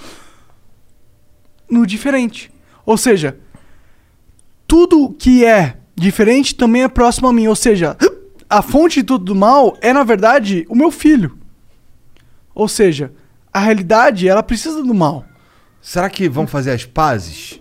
No 1.70 1.86
diferente. 1.86 2.50
Ou 2.84 2.96
seja, 2.96 3.38
tudo 4.66 5.10
que 5.18 5.44
é 5.44 5.76
diferente 5.94 6.54
também 6.54 6.82
é 6.82 6.88
próximo 6.88 7.28
a 7.28 7.32
mim. 7.32 7.46
Ou 7.46 7.56
seja, 7.56 7.96
a 8.48 8.62
fonte 8.62 9.00
de 9.00 9.06
tudo 9.06 9.24
do 9.26 9.34
mal 9.34 9.76
é, 9.80 9.92
na 9.92 10.02
verdade, 10.04 10.66
o 10.68 10.74
meu 10.74 10.90
filho. 10.90 11.38
Ou 12.54 12.68
seja, 12.68 13.12
a 13.52 13.60
realidade, 13.60 14.28
ela 14.28 14.42
precisa 14.42 14.82
do 14.82 14.94
mal. 14.94 15.24
Será 15.80 16.10
que 16.10 16.28
vão 16.28 16.46
fazer 16.46 16.72
as 16.72 16.84
pazes? 16.84 17.60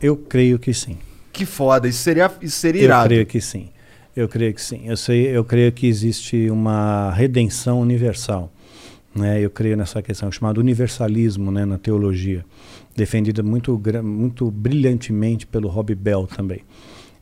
Eu 0.00 0.16
creio 0.16 0.58
que 0.58 0.74
sim. 0.74 0.98
Que 1.32 1.46
foda, 1.46 1.88
isso 1.88 1.98
seria, 2.00 2.30
isso 2.40 2.56
seria 2.58 2.82
Eu 2.82 2.84
irado. 2.86 3.08
creio 3.08 3.26
que 3.26 3.40
sim. 3.40 3.70
Eu 4.14 4.28
creio 4.28 4.54
que 4.54 4.62
sim. 4.62 4.82
Eu, 4.84 4.96
sei, 4.96 5.26
eu 5.28 5.44
creio 5.44 5.70
que 5.72 5.86
existe 5.86 6.50
uma 6.50 7.12
redenção 7.12 7.80
universal. 7.80 8.52
Né? 9.14 9.40
Eu 9.40 9.50
creio 9.50 9.76
nessa 9.76 10.02
questão 10.02 10.30
chamada 10.30 10.60
universalismo 10.60 11.50
né, 11.50 11.64
na 11.64 11.78
teologia, 11.78 12.44
defendida 12.96 13.42
muito, 13.42 13.80
muito 14.02 14.50
brilhantemente 14.50 15.46
pelo 15.46 15.68
Rob 15.68 15.94
Bell 15.94 16.26
também. 16.26 16.62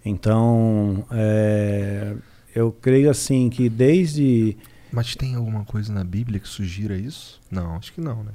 Então, 0.04 1.04
é, 1.10 2.14
eu 2.54 2.70
creio 2.72 3.10
assim 3.10 3.48
que 3.48 3.68
desde 3.68 4.56
Mas 4.92 5.16
tem 5.16 5.34
alguma 5.34 5.64
coisa 5.64 5.92
na 5.92 6.04
Bíblia 6.04 6.38
que 6.38 6.48
sugira 6.48 6.96
isso? 6.96 7.40
Não, 7.50 7.74
acho 7.76 7.92
que 7.92 8.00
não, 8.00 8.22
né? 8.22 8.32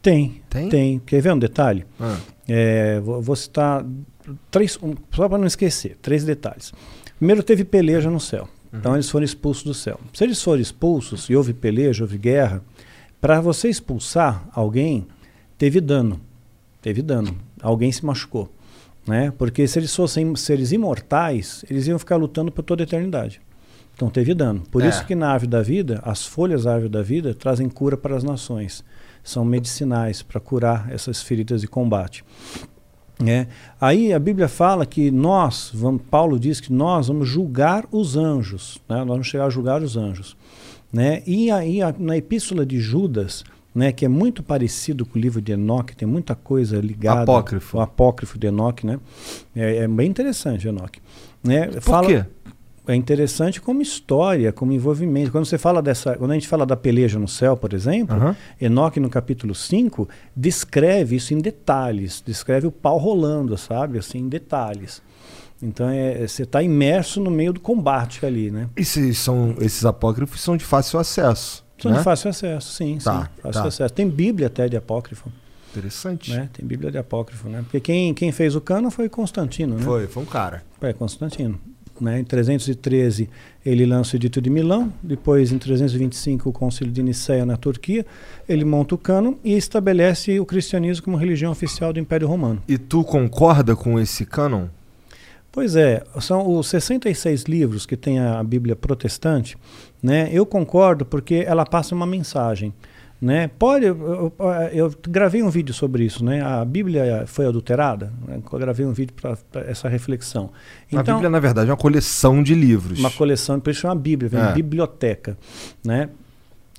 Tem, 0.00 0.40
Tem? 0.48 0.68
tem. 0.68 0.98
Quer 1.00 1.20
ver 1.20 1.32
um 1.32 1.38
detalhe? 1.38 1.84
Ah. 2.00 2.18
É, 2.46 3.00
vou, 3.00 3.20
vou 3.20 3.36
citar 3.36 3.84
três, 4.50 4.78
um, 4.80 4.94
só 5.12 5.28
para 5.28 5.36
não 5.36 5.46
esquecer, 5.46 5.98
três 6.00 6.24
detalhes. 6.24 6.72
Primeiro, 7.18 7.42
teve 7.42 7.64
peleja 7.64 8.08
no 8.08 8.20
céu. 8.20 8.48
Então, 8.72 8.94
eles 8.94 9.08
foram 9.08 9.24
expulsos 9.24 9.64
do 9.64 9.74
céu. 9.74 9.98
Se 10.12 10.24
eles 10.24 10.42
forem 10.42 10.60
expulsos 10.60 11.28
e 11.30 11.34
houve 11.34 11.54
peleja, 11.54 12.04
houve 12.04 12.18
guerra, 12.18 12.62
para 13.20 13.40
você 13.40 13.68
expulsar 13.68 14.46
alguém, 14.52 15.06
teve 15.56 15.80
dano. 15.80 16.20
Teve 16.80 17.02
dano. 17.02 17.36
Alguém 17.60 17.90
se 17.92 18.04
machucou. 18.04 18.50
Né? 19.06 19.32
Porque 19.38 19.66
se 19.66 19.78
eles 19.78 19.94
fossem 19.94 20.36
seres 20.36 20.70
imortais, 20.70 21.64
eles 21.70 21.86
iam 21.86 21.98
ficar 21.98 22.16
lutando 22.16 22.52
por 22.52 22.62
toda 22.62 22.82
a 22.82 22.84
eternidade. 22.84 23.40
Então 23.94 24.10
teve 24.10 24.34
dano. 24.34 24.62
Por 24.70 24.82
É. 24.82 24.88
isso 24.88 25.04
que 25.06 25.14
na 25.14 25.30
árvore 25.30 25.50
da 25.50 25.62
vida, 25.62 26.00
as 26.04 26.24
folhas 26.26 26.64
da 26.64 26.72
árvore 26.74 26.90
da 26.92 27.02
vida 27.02 27.34
trazem 27.34 27.68
cura 27.68 27.96
para 27.96 28.14
as 28.16 28.22
nações. 28.22 28.84
São 29.24 29.44
medicinais 29.44 30.22
para 30.22 30.38
curar 30.40 30.92
essas 30.92 31.22
feridas 31.22 31.62
de 31.62 31.66
combate. 31.66 32.22
É. 33.26 33.48
Aí 33.80 34.12
a 34.12 34.18
Bíblia 34.18 34.46
fala 34.46 34.86
que 34.86 35.10
nós, 35.10 35.70
vamos, 35.74 36.02
Paulo 36.08 36.38
diz 36.38 36.60
que 36.60 36.72
nós 36.72 37.08
vamos 37.08 37.28
julgar 37.28 37.84
os 37.90 38.16
anjos, 38.16 38.80
né? 38.88 38.98
nós 38.98 39.08
vamos 39.08 39.26
chegar 39.26 39.46
a 39.46 39.50
julgar 39.50 39.82
os 39.82 39.96
anjos. 39.96 40.36
Né? 40.92 41.22
E 41.26 41.50
aí 41.50 41.82
a- 41.82 41.94
na 41.98 42.16
epístola 42.16 42.64
de 42.64 42.78
Judas, 42.78 43.42
né, 43.78 43.92
que 43.92 44.04
é 44.04 44.08
muito 44.08 44.42
parecido 44.42 45.06
com 45.06 45.16
o 45.16 45.22
livro 45.22 45.40
de 45.40 45.52
Enoque, 45.52 45.94
tem 45.94 46.08
muita 46.08 46.34
coisa 46.34 46.80
ligada. 46.80 47.22
Apócrifo. 47.22 47.76
O 47.76 47.80
apócrifo 47.80 48.36
de 48.36 48.48
Enoque, 48.48 48.84
né? 48.84 48.98
É, 49.54 49.76
é 49.76 49.88
bem 49.88 50.10
interessante 50.10 50.66
Enoque. 50.66 51.00
Né? 51.44 51.68
Por 51.68 52.04
quê? 52.04 52.24
É 52.88 52.94
interessante 52.96 53.60
como 53.60 53.80
história, 53.80 54.52
como 54.52 54.72
envolvimento. 54.72 55.30
Quando 55.30 55.44
você 55.44 55.58
fala 55.58 55.80
dessa, 55.80 56.16
quando 56.16 56.32
a 56.32 56.34
gente 56.34 56.48
fala 56.48 56.66
da 56.66 56.76
peleja 56.76 57.20
no 57.20 57.28
céu, 57.28 57.56
por 57.56 57.72
exemplo. 57.72 58.16
Enoque 58.60 58.98
no 58.98 59.08
capítulo 59.08 59.54
5 59.54 60.08
descreve 60.34 61.14
isso 61.14 61.32
em 61.32 61.38
detalhes, 61.38 62.20
descreve 62.26 62.66
o 62.66 62.72
pau 62.72 62.98
rolando, 62.98 63.56
sabe? 63.56 63.98
Assim, 63.98 64.18
em 64.18 64.28
detalhes. 64.28 65.00
Então 65.62 65.88
é, 65.88 66.26
você 66.26 66.42
está 66.42 66.64
imerso 66.64 67.20
no 67.20 67.30
meio 67.30 67.52
do 67.52 67.60
combate 67.60 68.26
ali, 68.26 68.50
né? 68.50 68.68
Esses, 68.74 69.18
são, 69.18 69.54
esses 69.60 69.84
apócrifos 69.84 70.40
são 70.40 70.56
de 70.56 70.64
fácil 70.64 70.98
acesso. 70.98 71.67
São 71.78 71.90
né? 71.90 71.98
de 71.98 72.04
fácil 72.04 72.30
acesso, 72.30 72.72
sim, 72.72 72.98
Tá, 73.02 73.22
sim. 73.22 73.42
Fácil 73.42 73.62
tá. 73.62 73.68
acesso. 73.68 73.94
Tem 73.94 74.08
Bíblia 74.08 74.48
até 74.48 74.68
de 74.68 74.76
apócrifo. 74.76 75.30
Interessante. 75.70 76.32
Né? 76.32 76.48
Tem 76.52 76.66
Bíblia 76.66 76.90
de 76.90 76.98
apócrifo, 76.98 77.48
né? 77.48 77.62
Porque 77.62 77.80
quem, 77.80 78.14
quem 78.14 78.32
fez 78.32 78.56
o 78.56 78.60
cano 78.60 78.90
foi 78.90 79.08
Constantino, 79.08 79.76
né? 79.76 79.82
Foi, 79.82 80.06
foi 80.06 80.22
um 80.22 80.26
cara. 80.26 80.62
É, 80.80 80.92
Constantino. 80.92 81.60
Né? 82.00 82.20
Em 82.20 82.24
313 82.24 83.28
ele 83.64 83.84
lança 83.84 84.14
o 84.14 84.16
Edito 84.16 84.40
de 84.40 84.48
Milão, 84.48 84.92
depois 85.02 85.52
em 85.52 85.58
325 85.58 86.48
o 86.48 86.52
Concílio 86.52 86.92
de 86.92 87.02
Nicéia 87.02 87.44
na 87.44 87.56
Turquia, 87.56 88.06
ele 88.48 88.64
monta 88.64 88.94
o 88.94 88.98
cânon 88.98 89.34
e 89.44 89.54
estabelece 89.54 90.38
o 90.38 90.46
cristianismo 90.46 91.04
como 91.04 91.16
religião 91.16 91.50
oficial 91.52 91.92
do 91.92 91.98
Império 91.98 92.28
Romano. 92.28 92.62
E 92.68 92.78
tu 92.78 93.04
concorda 93.04 93.74
com 93.74 93.98
esse 93.98 94.24
cânon? 94.24 94.68
Pois 95.50 95.74
é, 95.74 96.04
são 96.20 96.56
os 96.56 96.68
66 96.68 97.44
livros 97.44 97.84
que 97.84 97.96
tem 97.96 98.20
a 98.20 98.42
Bíblia 98.44 98.76
protestante, 98.76 99.56
né? 100.02 100.28
Eu 100.32 100.44
concordo 100.46 101.04
porque 101.04 101.44
ela 101.46 101.64
passa 101.66 101.94
uma 101.94 102.06
mensagem, 102.06 102.72
né? 103.20 103.48
Pode, 103.58 103.84
eu, 103.86 104.32
eu- 104.38 104.54
eu 104.72 104.94
gravei 105.08 105.42
um 105.42 105.50
vídeo 105.50 105.74
sobre 105.74 106.04
isso, 106.04 106.24
né? 106.24 106.40
A 106.40 106.64
Bíblia 106.64 107.24
foi 107.26 107.46
adulterada, 107.46 108.12
né? 108.26 108.40
eu 108.52 108.58
gravei 108.58 108.86
um 108.86 108.92
vídeo 108.92 109.14
para 109.20 109.36
essa 109.62 109.88
reflexão. 109.88 110.50
a 110.94 111.02
Bíblia, 111.02 111.28
na 111.28 111.40
verdade, 111.40 111.68
é 111.68 111.72
uma 111.72 111.76
coleção 111.78 112.42
de 112.42 112.54
livros. 112.54 112.98
Uma 113.00 113.10
coleção, 113.10 113.58
por 113.58 113.70
isso 113.70 113.80
chama 113.80 113.94
Bíblia, 113.96 114.28
vem 114.28 114.40
É. 114.40 114.52
biblioteca, 114.52 115.36
né? 115.84 116.08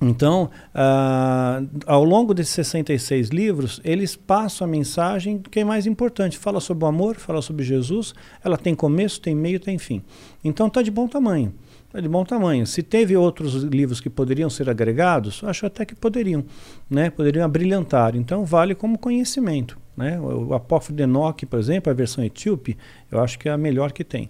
Então, 0.01 0.49
ah, 0.73 1.61
ao 1.85 2.05
longo 2.05 2.33
desses 2.33 2.53
66 2.53 3.27
livros, 3.27 3.81
eles 3.83 4.15
passam 4.15 4.65
a 4.65 4.69
mensagem 4.71 5.39
que 5.51 5.59
é 5.59 5.65
mais 5.65 5.85
importante. 5.85 6.37
Fala 6.37 6.61
sobre 6.61 6.85
o 6.85 6.87
amor, 6.87 7.17
fala 7.17 7.41
sobre 7.41 7.65
Jesus, 7.65 8.13
ela 8.41 8.57
tem 8.57 8.73
começo, 8.73 9.19
tem 9.19 9.35
meio, 9.35 9.59
tem 9.59 9.77
fim. 9.77 10.01
Então 10.41 10.67
está 10.67 10.81
de 10.81 10.89
bom 10.89 11.05
tamanho. 11.05 11.53
Está 11.89 11.99
de 11.99 12.07
bom 12.07 12.23
tamanho. 12.23 12.67
Se 12.67 12.83
teve 12.83 13.17
outros 13.17 13.63
livros 13.63 13.99
que 13.99 14.11
poderiam 14.11 14.47
ser 14.47 14.69
agregados, 14.69 15.41
acho 15.43 15.65
até 15.65 15.83
que 15.83 15.95
poderiam, 15.95 16.45
né? 16.87 17.09
Poderiam 17.09 17.43
abrilhantar. 17.43 18.15
Então 18.15 18.45
vale 18.45 18.75
como 18.75 18.95
conhecimento, 18.95 19.75
né? 19.97 20.19
O, 20.19 20.53
Apócrifo 20.53 20.93
de 20.93 21.01
Enoque, 21.01 21.47
por 21.47 21.57
exemplo, 21.57 21.91
a 21.91 21.95
versão 21.95 22.23
etíope, 22.23 22.77
eu 23.11 23.19
acho 23.19 23.39
que 23.39 23.49
é 23.49 23.51
a 23.51 23.57
melhor 23.57 23.91
que 23.91 24.03
tem, 24.03 24.29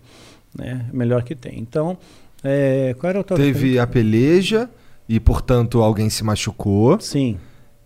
né? 0.57 0.85
Melhor 0.93 1.21
que 1.21 1.35
tem. 1.35 1.59
Então, 1.59 1.97
é, 2.41 2.95
qual 2.97 3.09
era 3.09 3.19
o 3.19 3.23
Teve 3.25 3.77
a 3.77 3.85
peleja 3.85 4.69
e, 5.07 5.19
portanto, 5.19 5.81
alguém 5.81 6.09
se 6.09 6.23
machucou. 6.23 6.97
Sim. 7.01 7.37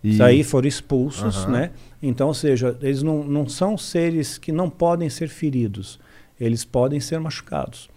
E... 0.04 0.10
Isso 0.10 0.22
aí 0.22 0.44
foram 0.44 0.68
expulsos, 0.68 1.38
Aham. 1.38 1.50
né? 1.50 1.70
Então, 2.00 2.28
ou 2.28 2.34
seja, 2.34 2.78
eles 2.80 3.02
não, 3.02 3.24
não 3.24 3.48
são 3.48 3.76
seres 3.76 4.38
que 4.38 4.52
não 4.52 4.70
podem 4.70 5.10
ser 5.10 5.28
feridos, 5.28 5.98
eles 6.38 6.64
podem 6.64 7.00
ser 7.00 7.18
machucados, 7.18 7.88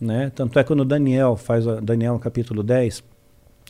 né? 0.00 0.30
Tanto 0.34 0.58
é 0.58 0.62
que 0.62 0.68
quando 0.68 0.84
Daniel 0.84 1.36
faz, 1.36 1.66
a- 1.66 1.80
Daniel 1.80 2.18
capítulo 2.18 2.62
10, 2.62 3.02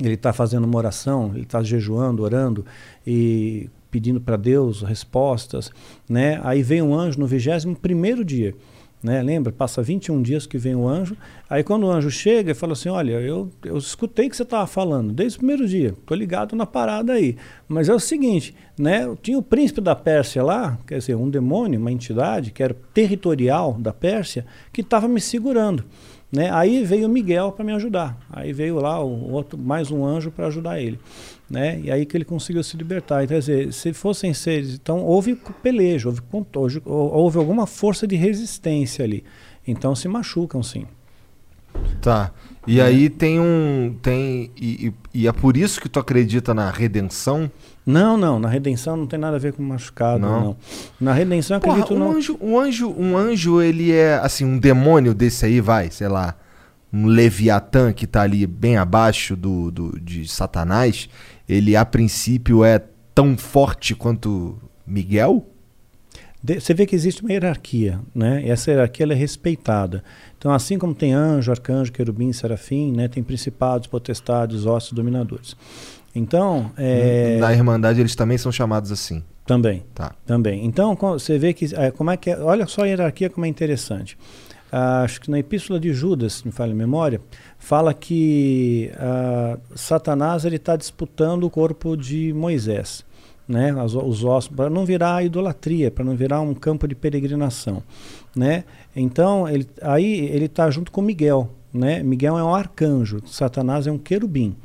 ele 0.02 0.15
está 0.15 0.33
fazendo 0.33 0.65
uma 0.65 0.77
oração, 0.78 1.31
ele 1.35 1.43
está 1.43 1.62
jejuando, 1.62 2.23
orando 2.23 2.65
e 3.07 3.69
pedindo 3.91 4.20
para 4.20 4.36
Deus 4.36 4.83
respostas, 4.83 5.70
né? 6.09 6.41
Aí 6.44 6.62
vem 6.62 6.81
um 6.81 6.94
anjo 6.94 7.19
no 7.19 7.27
21 7.27 7.75
primeiro 7.75 8.25
dia, 8.25 8.55
né? 9.03 9.23
Lembra? 9.23 9.53
Passa 9.53 9.83
21 9.83 10.20
dias 10.23 10.47
que 10.47 10.59
vem 10.59 10.75
o 10.75 10.87
anjo. 10.87 11.17
Aí 11.49 11.65
quando 11.65 11.85
o 11.85 11.91
anjo 11.91 12.11
chega, 12.11 12.51
ele 12.51 12.55
fala 12.55 12.75
assim: 12.75 12.89
Olha, 12.89 13.12
eu, 13.12 13.51
eu 13.65 13.79
escutei 13.79 14.29
que 14.29 14.37
você 14.37 14.43
estava 14.43 14.67
falando 14.67 15.12
desde 15.12 15.37
o 15.37 15.41
primeiro 15.41 15.67
dia, 15.67 15.95
tô 16.07 16.15
ligado 16.15 16.55
na 16.55 16.67
parada 16.67 17.15
aí. 17.15 17.37
Mas 17.69 17.89
é 17.89 17.95
o 17.95 18.01
seguinte, 18.01 18.55
né? 18.79 19.09
Tinha 19.23 19.39
o 19.39 19.43
príncipe 19.43 19.81
da 19.81 19.95
Pérsia 19.95 20.43
lá, 20.43 20.79
quer 20.87 20.99
dizer, 20.99 21.15
um 21.15 21.31
demônio, 21.31 21.81
uma 21.81 21.93
entidade 21.93 22.51
que 22.51 22.62
era 22.62 22.77
territorial 22.93 23.75
da 23.79 23.93
Pérsia, 23.93 24.47
que 24.73 24.83
estava 24.83 25.09
me 25.09 25.20
segurando. 25.20 25.85
Né? 26.33 26.49
Aí 26.53 26.85
veio 26.85 27.09
Miguel 27.09 27.51
para 27.53 27.65
me 27.65 27.73
ajudar. 27.73 28.17
Aí 28.31 28.53
veio 28.53 28.77
lá 28.77 29.03
o 29.03 29.33
outro, 29.33 29.59
mais 29.59 29.91
um 29.91 30.05
anjo 30.05 30.31
para 30.31 30.47
ajudar 30.47 30.81
ele. 30.81 30.99
Né? 31.51 31.81
E 31.83 31.91
aí 31.91 32.07
que 32.07 32.17
ele 32.17 32.25
conseguiu 32.25 32.62
se 32.62 32.77
libertar. 32.77 33.25
Então, 33.25 33.35
quer 33.35 33.41
dizer, 33.41 33.73
se 33.73 33.93
fossem 33.93 34.33
seres. 34.33 34.75
Então 34.75 35.01
houve 35.03 35.35
peleja, 35.62 36.09
houve, 36.09 36.20
contorno, 36.23 36.81
houve 36.85 37.39
alguma 37.39 37.67
força 37.67 38.07
de 38.07 38.15
resistência 38.15 39.05
ali. 39.05 39.25
Então 39.67 39.95
se 39.97 40.07
machucam 40.07 40.62
sim. 40.62 40.87
Tá. 42.01 42.31
E 42.67 42.81
aí 42.81 43.09
tem 43.09 43.41
um. 43.41 43.97
Tem, 44.03 44.51
e, 44.57 44.89
e- 44.89 44.95
e 45.23 45.27
é 45.29 45.33
por 45.33 45.57
isso 45.57 45.81
que 45.81 45.89
tu 45.89 45.99
acredita 45.99 46.53
na 46.55 46.70
redenção? 46.70 47.51
Não, 47.87 48.17
não. 48.17 48.39
Na 48.39 48.49
redenção 48.49 48.97
não 48.97 49.07
tem 49.07 49.19
nada 49.19 49.37
a 49.37 49.39
ver 49.41 49.53
com 49.53 49.62
machucado, 49.62 50.20
Não. 50.20 50.41
não. 50.41 50.57
Na 51.01 51.12
redenção 51.12 51.57
eu 51.57 51.61
Porra, 51.61 51.81
acredito 51.81 51.95
um 51.95 51.99
não. 51.99 52.12
anjo, 52.17 52.39
um 52.41 52.59
anjo, 52.59 52.95
um 52.97 53.17
anjo, 53.17 53.61
ele 53.62 53.91
é 53.93 54.15
assim, 54.19 54.45
um 54.45 54.59
demônio 54.59 55.15
desse 55.15 55.47
aí, 55.47 55.61
vai, 55.61 55.91
sei 55.91 56.07
lá, 56.09 56.37
um 56.93 57.07
Leviatã 57.07 57.93
que 57.93 58.07
tá 58.07 58.23
ali 58.23 58.47
bem 58.47 58.77
abaixo 58.77 59.35
do, 59.35 59.70
do 59.70 59.99
de 60.01 60.29
Satanás, 60.29 61.09
ele 61.51 61.75
a 61.75 61.85
princípio 61.85 62.65
é 62.65 62.81
tão 63.12 63.37
forte 63.37 63.95
quanto 63.95 64.57
Miguel? 64.87 65.45
Você 66.43 66.73
vê 66.73 66.87
que 66.87 66.95
existe 66.95 67.20
uma 67.20 67.33
hierarquia, 67.33 68.01
né? 68.15 68.43
E 68.43 68.51
essa 68.51 68.70
hierarquia 68.70 69.05
é 69.05 69.15
respeitada. 69.15 70.03
Então, 70.39 70.53
assim 70.53 70.79
como 70.79 70.95
tem 70.95 71.12
anjo, 71.12 71.51
arcanjo, 71.51 71.93
querubim, 71.93 72.33
serafim, 72.33 72.93
né? 72.93 73.09
Tem 73.09 73.23
principados, 73.23 73.89
potestades, 73.89 74.65
ossos, 74.65 74.93
dominadores. 74.93 75.55
Então, 76.15 76.70
é, 76.79 77.37
Na 77.39 77.53
Irmandade 77.53 78.01
eles 78.01 78.15
também 78.15 78.39
são 78.39 78.51
chamados 78.51 78.91
assim. 78.91 79.23
Também. 79.45 79.83
Tá. 79.93 80.15
Também. 80.25 80.65
Então, 80.65 80.95
você 80.95 81.37
vê 81.39 81.53
que 81.53 81.75
é, 81.75 81.91
como 81.91 82.11
é 82.11 82.17
que 82.17 82.31
é, 82.31 82.39
olha 82.39 82.67
só 82.67 82.85
a 82.85 82.87
hierarquia 82.87 83.29
como 83.29 83.45
é 83.45 83.49
interessante. 83.49 84.17
Ah, 84.73 85.03
acho 85.03 85.20
que 85.20 85.31
na 85.31 85.39
epístola 85.39 85.81
de 85.81 85.93
Judas, 85.93 86.35
se 86.35 86.47
me 86.47 86.53
falha 86.53 86.73
a 86.73 86.77
memória, 86.77 87.20
fala 87.60 87.94
que 87.94 88.90
ah, 88.97 89.58
Satanás 89.76 90.44
ele 90.44 90.56
está 90.56 90.74
disputando 90.74 91.44
o 91.44 91.50
corpo 91.50 91.97
de 91.97 92.32
Moisés, 92.32 93.05
né? 93.47 93.72
Os 93.84 94.24
ossos 94.24 94.48
para 94.48 94.70
não 94.70 94.84
virar 94.84 95.22
idolatria, 95.22 95.90
para 95.90 96.05
não 96.05 96.16
virar 96.16 96.40
um 96.40 96.55
campo 96.55 96.89
de 96.89 96.94
peregrinação, 96.94 97.82
né? 98.34 98.64
Então 98.97 99.47
ele, 99.47 99.68
aí 99.82 100.26
ele 100.26 100.47
está 100.47 100.68
junto 100.70 100.90
com 100.90 101.02
Miguel, 101.02 101.50
né? 101.72 102.02
Miguel 102.02 102.36
é 102.36 102.42
um 102.42 102.52
arcanjo, 102.52 103.20
Satanás 103.26 103.86
é 103.86 103.92
um 103.92 103.98
querubim. 103.98 104.56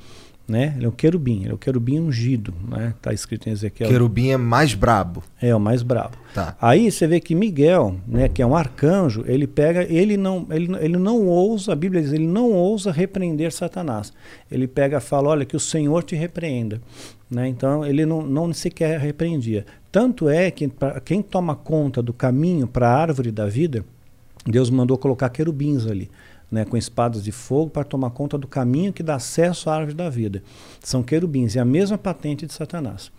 Né? 0.48 0.76
Ele 0.76 0.86
é 0.86 0.88
um 0.88 0.92
querubim, 0.92 1.42
ele 1.42 1.52
é 1.52 1.54
o 1.56 1.58
querubim 1.58 2.00
ungido, 2.00 2.54
né? 2.70 2.94
Tá 3.02 3.12
escrito 3.12 3.50
em 3.50 3.52
Ezequiel. 3.52 3.90
Querubim 3.90 4.30
é 4.30 4.38
mais 4.38 4.76
brabo. 4.76 5.24
É, 5.42 5.56
o 5.56 5.60
mais 5.60 5.82
brabo. 5.82 6.16
Tá. 6.36 6.56
Aí 6.62 6.92
você 6.92 7.08
vê 7.08 7.20
que 7.20 7.34
Miguel, 7.34 7.96
né, 8.08 8.30
que 8.30 8.44
é 8.44 8.46
um 8.46 8.56
arcanjo, 8.56 9.24
ele 9.26 9.48
pega, 9.48 9.84
ele 9.92 10.16
não, 10.16 10.46
ele, 10.52 10.72
ele 10.80 10.98
não 10.98 11.26
ousa, 11.26 11.74
a 11.74 11.76
Bíblia 11.76 12.00
diz, 12.00 12.14
ele 12.14 12.28
não 12.28 12.52
ousa 12.52 12.92
repreender 12.92 13.52
Satanás. 13.52 14.14
Ele 14.52 14.68
pega 14.68 14.98
e 14.98 15.02
fala, 15.02 15.30
olha, 15.30 15.46
que 15.46 15.56
o 15.56 15.60
Senhor 15.60 16.04
te 16.04 16.16
repreenda. 16.16 16.80
Né? 17.30 17.48
Então 17.48 17.84
ele 17.84 18.06
não, 18.06 18.22
não 18.22 18.54
sequer 18.54 19.00
repreendia. 19.00 19.66
Tanto 19.92 20.30
é 20.30 20.52
que 20.52 20.68
pra, 20.68 21.00
quem 21.00 21.24
toma 21.24 21.56
conta 21.56 22.04
do 22.04 22.14
caminho 22.14 22.68
para 22.68 22.88
a 22.88 22.96
árvore 22.96 23.32
da 23.32 23.48
vida, 23.48 23.84
Deus 24.46 24.70
mandou 24.70 24.98
colocar 24.98 25.30
querubins 25.30 25.88
ali. 25.88 26.10
Né, 26.52 26.66
com 26.66 26.78
espadas 26.78 27.24
de 27.24 27.32
fogo 27.32 27.70
para 27.70 27.84
tomar 27.84 28.12
conta 28.12 28.38
do 28.38 28.48
caminho 28.48 28.94
que 28.94 29.04
dá 29.04 29.16
acesso 29.16 29.70
à 29.70 29.76
árvore 29.76 29.96
da 29.96 30.10
vida. 30.10 30.44
São 30.82 31.04
querubins, 31.04 31.56
é 31.56 31.60
a 31.60 31.66
mesma 31.66 31.98
patente 31.98 32.46
de 32.46 32.54
Satanás. 32.54 33.12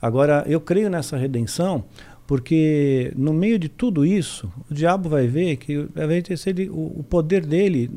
Agora, 0.00 0.44
eu 0.46 0.60
creio 0.60 0.90
nessa 0.90 1.16
redenção 1.16 1.84
porque 2.26 3.12
no 3.16 3.32
meio 3.32 3.58
de 3.58 3.68
tudo 3.68 4.04
isso, 4.04 4.50
o 4.70 4.74
diabo 4.74 5.08
vai 5.08 5.26
ver 5.26 5.56
que 5.56 5.86
vai 5.94 6.22
se 6.36 6.50
ele, 6.50 6.70
o, 6.70 7.04
poder 7.08 7.44
dele 7.44 7.90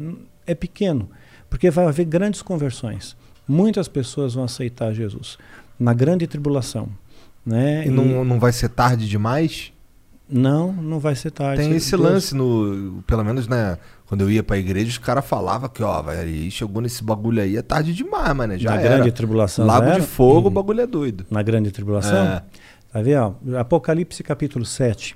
é 0.46 0.54
pequeno, 0.54 1.10
porque 1.50 1.70
vai 1.70 1.86
haver 1.86 2.06
grandes 2.06 2.42
conversões. 2.42 3.16
Muitas 3.48 3.88
pessoas 3.88 4.34
vão 4.34 4.44
aceitar 4.44 4.94
Jesus 4.94 5.38
na 5.80 5.94
grande 5.94 6.28
tribulação. 6.28 6.90
Né? 7.46 7.88
E 7.88 7.90
não, 7.90 8.26
não 8.26 8.40
vai 8.40 8.52
ser 8.52 8.68
tarde 8.68 9.08
demais? 9.08 9.72
Não, 10.30 10.74
não 10.74 11.00
vai 11.00 11.16
ser 11.16 11.32
tarde. 11.32 11.64
Tem 11.64 11.74
esse 11.74 11.92
Deus- 11.92 12.04
lance 12.04 12.36
no. 12.36 13.02
Pelo 13.08 13.24
menos, 13.24 13.48
né? 13.48 13.78
Quando 14.08 14.22
eu 14.22 14.32
ia 14.32 14.42
pra 14.42 14.58
igreja, 14.58 14.90
os 14.90 14.98
caras 14.98 15.26
falavam 15.26 15.68
que, 15.68 15.84
ó, 15.84 16.02
aí 16.08 16.50
chegou 16.50 16.82
nesse 16.82 17.04
bagulho 17.04 17.42
aí, 17.42 17.58
é 17.58 17.62
tarde 17.62 17.94
demais, 17.94 18.34
mano. 18.34 18.58
Já 18.58 18.72
na 18.72 18.82
era. 18.82 18.96
grande 18.96 19.12
tribulação. 19.12 19.66
Lago 19.66 20.00
de 20.00 20.02
fogo, 20.02 20.48
o 20.48 20.52
bagulho 20.52 20.82
é 20.82 20.88
doido. 20.88 21.26
Na 21.30 21.44
grande 21.44 21.72
tribulação? 21.72 22.26
É. 22.26 22.44
Tá 22.92 23.02
vendo? 23.02 23.58
Apocalipse 23.58 24.24
capítulo 24.24 24.66
7 24.66 25.16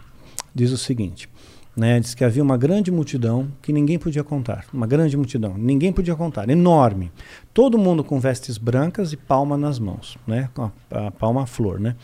diz 0.54 0.72
o 0.72 0.78
seguinte. 0.78 1.30
Né, 1.74 2.02
diz 2.02 2.14
que 2.14 2.26
havia 2.26 2.44
uma 2.44 2.58
grande 2.58 2.92
multidão 2.92 3.48
que 3.62 3.72
ninguém 3.72 3.98
podia 3.98 4.26
contar. 4.26 4.66
Uma 4.74 4.86
grande 4.86 5.16
multidão, 5.16 5.54
ninguém 5.58 5.94
podia 5.94 6.14
contar, 6.18 6.50
enorme. 6.50 7.10
Todo 7.54 7.78
mundo 7.78 8.04
com 8.04 8.20
vestes 8.20 8.58
brancas 8.58 9.14
e 9.14 9.18
palma 9.18 9.58
nas 9.58 9.80
mãos, 9.80 10.18
né, 10.28 10.50
com 10.54 10.64
a, 10.64 11.08
a 11.08 11.12
palma 11.12 11.44
à 11.44 11.46
flor, 11.46 11.80
né. 11.80 11.96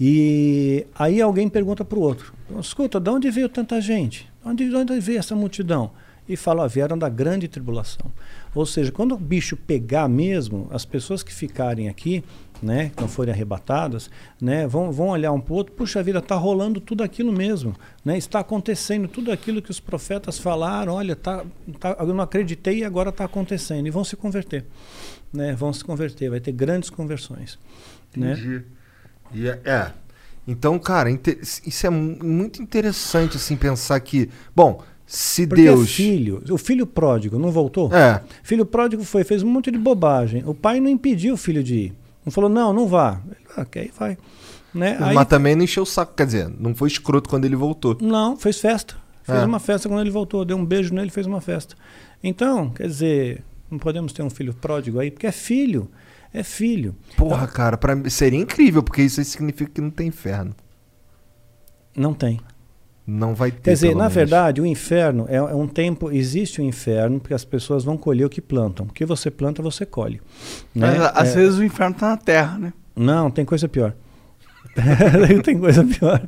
E 0.00 0.86
aí 0.94 1.20
alguém 1.20 1.48
pergunta 1.48 1.84
para 1.84 1.98
o 1.98 2.02
outro: 2.02 2.32
Escuta, 2.60 3.00
de 3.00 3.10
onde 3.10 3.30
veio 3.32 3.48
tanta 3.48 3.80
gente? 3.80 4.30
De 4.44 4.48
onde, 4.48 4.68
de 4.68 4.76
onde 4.76 5.00
veio 5.00 5.18
essa 5.18 5.34
multidão? 5.34 5.90
E 6.32 6.36
fala: 6.36 6.62
"Ó, 6.64 6.68
vieram 6.68 6.96
da 6.96 7.08
grande 7.08 7.48
tribulação. 7.48 8.10
Ou 8.54 8.64
seja, 8.66 8.90
quando 8.90 9.12
o 9.14 9.18
bicho 9.18 9.56
pegar 9.56 10.08
mesmo, 10.08 10.68
as 10.70 10.84
pessoas 10.84 11.22
que 11.22 11.32
ficarem 11.32 11.88
aqui, 11.88 12.24
né, 12.62 12.90
que 12.94 13.00
não 13.00 13.08
forem 13.08 13.32
arrebatadas, 13.32 14.10
né, 14.40 14.66
vão, 14.66 14.90
vão 14.92 15.08
olhar 15.08 15.32
um 15.32 15.40
para 15.40 15.52
o 15.52 15.56
outro, 15.56 15.72
puxa 15.72 16.02
vida, 16.02 16.18
está 16.18 16.34
rolando 16.34 16.80
tudo 16.80 17.02
aquilo 17.02 17.32
mesmo, 17.32 17.74
né, 18.04 18.18
está 18.18 18.40
acontecendo 18.40 19.08
tudo 19.08 19.32
aquilo 19.32 19.62
que 19.62 19.70
os 19.70 19.80
profetas 19.80 20.38
falaram, 20.38 20.92
olha, 20.94 21.16
tá, 21.16 21.44
tá, 21.78 21.96
eu 22.00 22.12
não 22.12 22.22
acreditei 22.22 22.78
e 22.80 22.84
agora 22.84 23.08
está 23.10 23.24
acontecendo, 23.24 23.86
e 23.86 23.90
vão 23.90 24.04
se 24.04 24.14
converter, 24.16 24.66
né, 25.32 25.54
vão 25.54 25.72
se 25.72 25.82
converter, 25.84 26.28
vai 26.28 26.40
ter 26.40 26.52
grandes 26.52 26.90
conversões, 26.90 27.58
né? 28.14 28.32
Entendi. 28.32 28.62
E 29.32 29.48
é, 29.48 29.60
é. 29.64 29.92
Então, 30.46 30.78
cara, 30.78 31.08
isso 31.64 31.86
é 31.86 31.90
mu- 31.90 32.18
muito 32.22 32.60
interessante, 32.60 33.36
assim, 33.36 33.56
pensar 33.56 34.00
que. 34.00 34.28
Bom, 34.56 34.82
se 35.12 35.44
Porque 35.44 35.64
Deus. 35.64 35.82
é 35.82 35.92
filho, 35.92 36.40
o 36.50 36.56
filho 36.56 36.86
pródigo 36.86 37.36
não 37.36 37.50
voltou? 37.50 37.92
É. 37.92 38.22
Filho 38.44 38.64
pródigo 38.64 39.02
foi, 39.02 39.24
fez 39.24 39.42
um 39.42 39.48
monte 39.48 39.68
de 39.68 39.76
bobagem. 39.76 40.44
O 40.46 40.54
pai 40.54 40.78
não 40.78 40.88
impediu 40.88 41.34
o 41.34 41.36
filho 41.36 41.64
de 41.64 41.74
ir. 41.74 41.94
Não 42.24 42.30
falou, 42.30 42.48
não, 42.48 42.72
não 42.72 42.86
vá. 42.86 43.20
Ele, 43.26 43.36
ah, 43.56 43.66
ir, 43.80 43.90
vai. 43.98 44.16
Né? 44.72 44.96
Aí- 45.00 45.12
Mas 45.12 45.26
também 45.26 45.56
não 45.56 45.64
encheu 45.64 45.82
o 45.82 45.86
saco. 45.86 46.14
Quer 46.14 46.26
dizer, 46.26 46.48
não 46.60 46.76
foi 46.76 46.86
escroto 46.86 47.28
quando 47.28 47.44
ele 47.44 47.56
voltou. 47.56 47.98
Não, 48.00 48.36
fez 48.36 48.60
festa. 48.60 48.94
Fez 49.24 49.40
É. 49.42 49.44
uma 49.44 49.58
festa 49.58 49.88
quando 49.88 50.00
ele 50.00 50.10
voltou. 50.10 50.44
Deu 50.44 50.56
um 50.56 50.64
beijo 50.64 50.94
nele 50.94 51.10
fez 51.10 51.26
uma 51.26 51.40
festa. 51.40 51.74
Então, 52.22 52.70
quer 52.70 52.86
dizer, 52.86 53.42
não 53.68 53.80
podemos 53.80 54.12
ter 54.12 54.22
um 54.22 54.30
filho 54.30 54.54
pródigo 54.54 55.00
aí, 55.00 55.10
porque 55.10 55.26
é 55.26 55.32
filho. 55.32 55.90
É 56.32 56.44
filho. 56.44 56.94
Porra, 57.16 57.48
cara, 57.48 57.76
pra, 57.76 58.08
seria 58.08 58.38
incrível, 58.38 58.80
porque 58.80 59.02
isso 59.02 59.18
aí 59.18 59.24
significa 59.24 59.68
que 59.74 59.80
não 59.80 59.90
tem 59.90 60.06
inferno. 60.06 60.54
Não 61.96 62.14
tem. 62.14 62.38
Não 63.12 63.34
vai 63.34 63.50
ter. 63.50 63.60
Quer 63.62 63.72
dizer, 63.72 63.86
pelo 63.88 63.98
na 63.98 64.04
menos. 64.04 64.14
verdade, 64.14 64.60
o 64.60 64.66
inferno 64.66 65.26
é, 65.28 65.36
é 65.36 65.42
um 65.54 65.66
tempo, 65.66 66.10
existe 66.12 66.60
o 66.60 66.64
inferno, 66.64 67.18
porque 67.18 67.34
as 67.34 67.44
pessoas 67.44 67.82
vão 67.82 67.96
colher 67.96 68.24
o 68.24 68.30
que 68.30 68.40
plantam. 68.40 68.86
O 68.86 68.92
que 68.92 69.04
você 69.04 69.30
planta, 69.30 69.60
você 69.62 69.84
colhe. 69.84 70.20
né? 70.74 70.96
Mas, 70.96 71.00
às 71.16 71.28
É- 71.30 71.34
vezes 71.40 71.58
o 71.58 71.64
inferno 71.64 71.96
tá 71.96 72.10
na 72.10 72.16
terra, 72.16 72.56
né? 72.58 72.72
Não, 72.94 73.30
tem 73.30 73.44
coisa 73.44 73.68
pior. 73.68 73.94
tem 75.44 75.58
coisa 75.58 75.84
pior. 75.84 76.22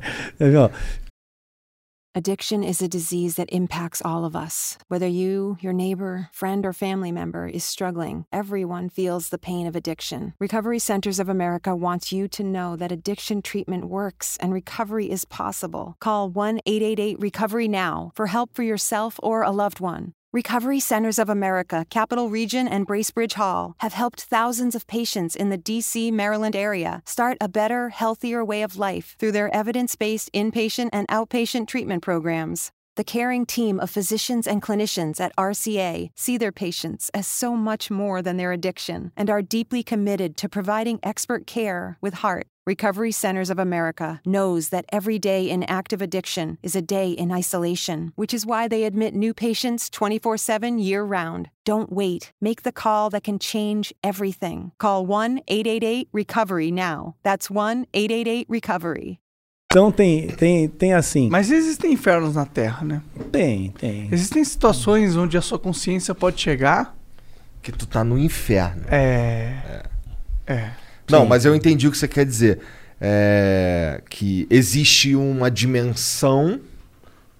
Addiction 2.15 2.63
is 2.63 2.79
a 2.79 2.87
disease 2.87 3.37
that 3.37 3.49
impacts 3.51 3.99
all 4.05 4.23
of 4.23 4.35
us. 4.35 4.77
Whether 4.87 5.07
you, 5.07 5.57
your 5.61 5.73
neighbor, 5.73 6.29
friend, 6.31 6.63
or 6.63 6.71
family 6.71 7.11
member 7.11 7.47
is 7.47 7.63
struggling, 7.63 8.27
everyone 8.31 8.87
feels 8.89 9.29
the 9.29 9.39
pain 9.39 9.65
of 9.65 9.75
addiction. 9.75 10.35
Recovery 10.37 10.77
Centers 10.77 11.19
of 11.19 11.27
America 11.27 11.75
wants 11.75 12.11
you 12.11 12.27
to 12.27 12.43
know 12.43 12.75
that 12.75 12.91
addiction 12.91 13.41
treatment 13.41 13.85
works 13.85 14.37
and 14.37 14.53
recovery 14.53 15.09
is 15.09 15.25
possible. 15.25 15.95
Call 15.99 16.29
1 16.29 16.59
888 16.67 17.19
Recovery 17.19 17.67
Now 17.67 18.11
for 18.13 18.27
help 18.27 18.53
for 18.53 18.61
yourself 18.61 19.19
or 19.23 19.41
a 19.41 19.49
loved 19.49 19.79
one. 19.79 20.13
Recovery 20.33 20.79
Centers 20.79 21.19
of 21.19 21.29
America, 21.29 21.85
Capital 21.91 22.27
Region, 22.27 22.67
and 22.67 22.87
Bracebridge 22.87 23.33
Hall 23.33 23.75
have 23.81 23.93
helped 23.93 24.23
thousands 24.23 24.73
of 24.73 24.87
patients 24.87 25.35
in 25.35 25.49
the 25.49 25.59
DC, 25.59 26.11
Maryland 26.11 26.55
area 26.55 27.03
start 27.05 27.37
a 27.39 27.47
better, 27.47 27.89
healthier 27.89 28.43
way 28.43 28.63
of 28.63 28.75
life 28.75 29.15
through 29.19 29.33
their 29.33 29.55
evidence 29.55 29.95
based 29.95 30.33
inpatient 30.33 30.89
and 30.91 31.07
outpatient 31.09 31.67
treatment 31.67 32.01
programs. 32.01 32.71
The 32.95 33.03
caring 33.03 33.45
team 33.45 33.79
of 33.79 33.91
physicians 33.91 34.47
and 34.47 34.59
clinicians 34.59 35.19
at 35.19 35.35
RCA 35.35 36.09
see 36.15 36.37
their 36.39 36.51
patients 36.51 37.11
as 37.13 37.27
so 37.27 37.55
much 37.55 37.91
more 37.91 38.23
than 38.23 38.37
their 38.37 38.51
addiction 38.51 39.11
and 39.15 39.29
are 39.29 39.43
deeply 39.43 39.83
committed 39.83 40.35
to 40.37 40.49
providing 40.49 40.99
expert 41.03 41.45
care 41.45 41.99
with 42.01 42.15
heart. 42.15 42.47
Recovery 42.65 43.11
Centers 43.11 43.49
of 43.49 43.59
America 43.59 44.21
knows 44.25 44.69
that 44.69 44.85
every 44.89 45.19
day 45.19 45.49
in 45.49 45.63
active 45.63 46.01
addiction 46.01 46.57
is 46.63 46.77
a 46.77 46.81
day 46.81 47.11
in 47.11 47.29
isolation, 47.29 48.13
which 48.15 48.33
is 48.33 48.45
why 48.45 48.69
they 48.69 48.85
admit 48.85 49.13
new 49.13 49.33
patients 49.33 49.89
24 49.89 50.37
7 50.37 50.79
year 50.79 51.03
round. 51.03 51.49
Don't 51.65 51.91
wait. 51.91 52.31
Make 52.39 52.63
the 52.63 52.71
call 52.71 53.09
that 53.09 53.25
can 53.25 53.37
change 53.37 53.93
everything. 54.01 54.71
Call 54.79 55.05
1 55.05 55.41
888 55.45 56.07
Recovery 56.13 56.71
now. 56.71 57.15
That's 57.21 57.51
1 57.51 57.85
888 57.93 58.47
Recovery. 58.47 59.19
Então 59.69 59.91
tem, 59.91 60.27
tem, 60.27 60.69
tem 60.69 60.93
assim. 60.93 61.29
Mas 61.29 61.51
existem 61.51 61.91
infernos 61.91 62.35
na 62.35 62.45
Terra, 62.45 62.85
né? 62.85 63.01
Tem, 63.29 63.71
tem. 63.71 64.07
Existem 64.09 64.41
situações 64.41 65.17
onde 65.17 65.37
a 65.37 65.41
sua 65.41 65.59
consciência 65.59 66.15
pode 66.15 66.39
chegar. 66.39 66.95
Que 67.61 67.73
tu 67.73 67.85
tá 67.85 68.05
no 68.05 68.17
inferno. 68.17 68.85
É. 68.89 69.83
É. 70.47 70.82
Não, 71.09 71.25
mas 71.25 71.45
eu 71.45 71.55
entendi 71.55 71.87
o 71.87 71.91
que 71.91 71.97
você 71.97 72.07
quer 72.07 72.25
dizer. 72.25 72.59
É, 72.99 74.01
que 74.09 74.47
existe 74.49 75.13
uma 75.15 75.51
dimensão 75.51 76.61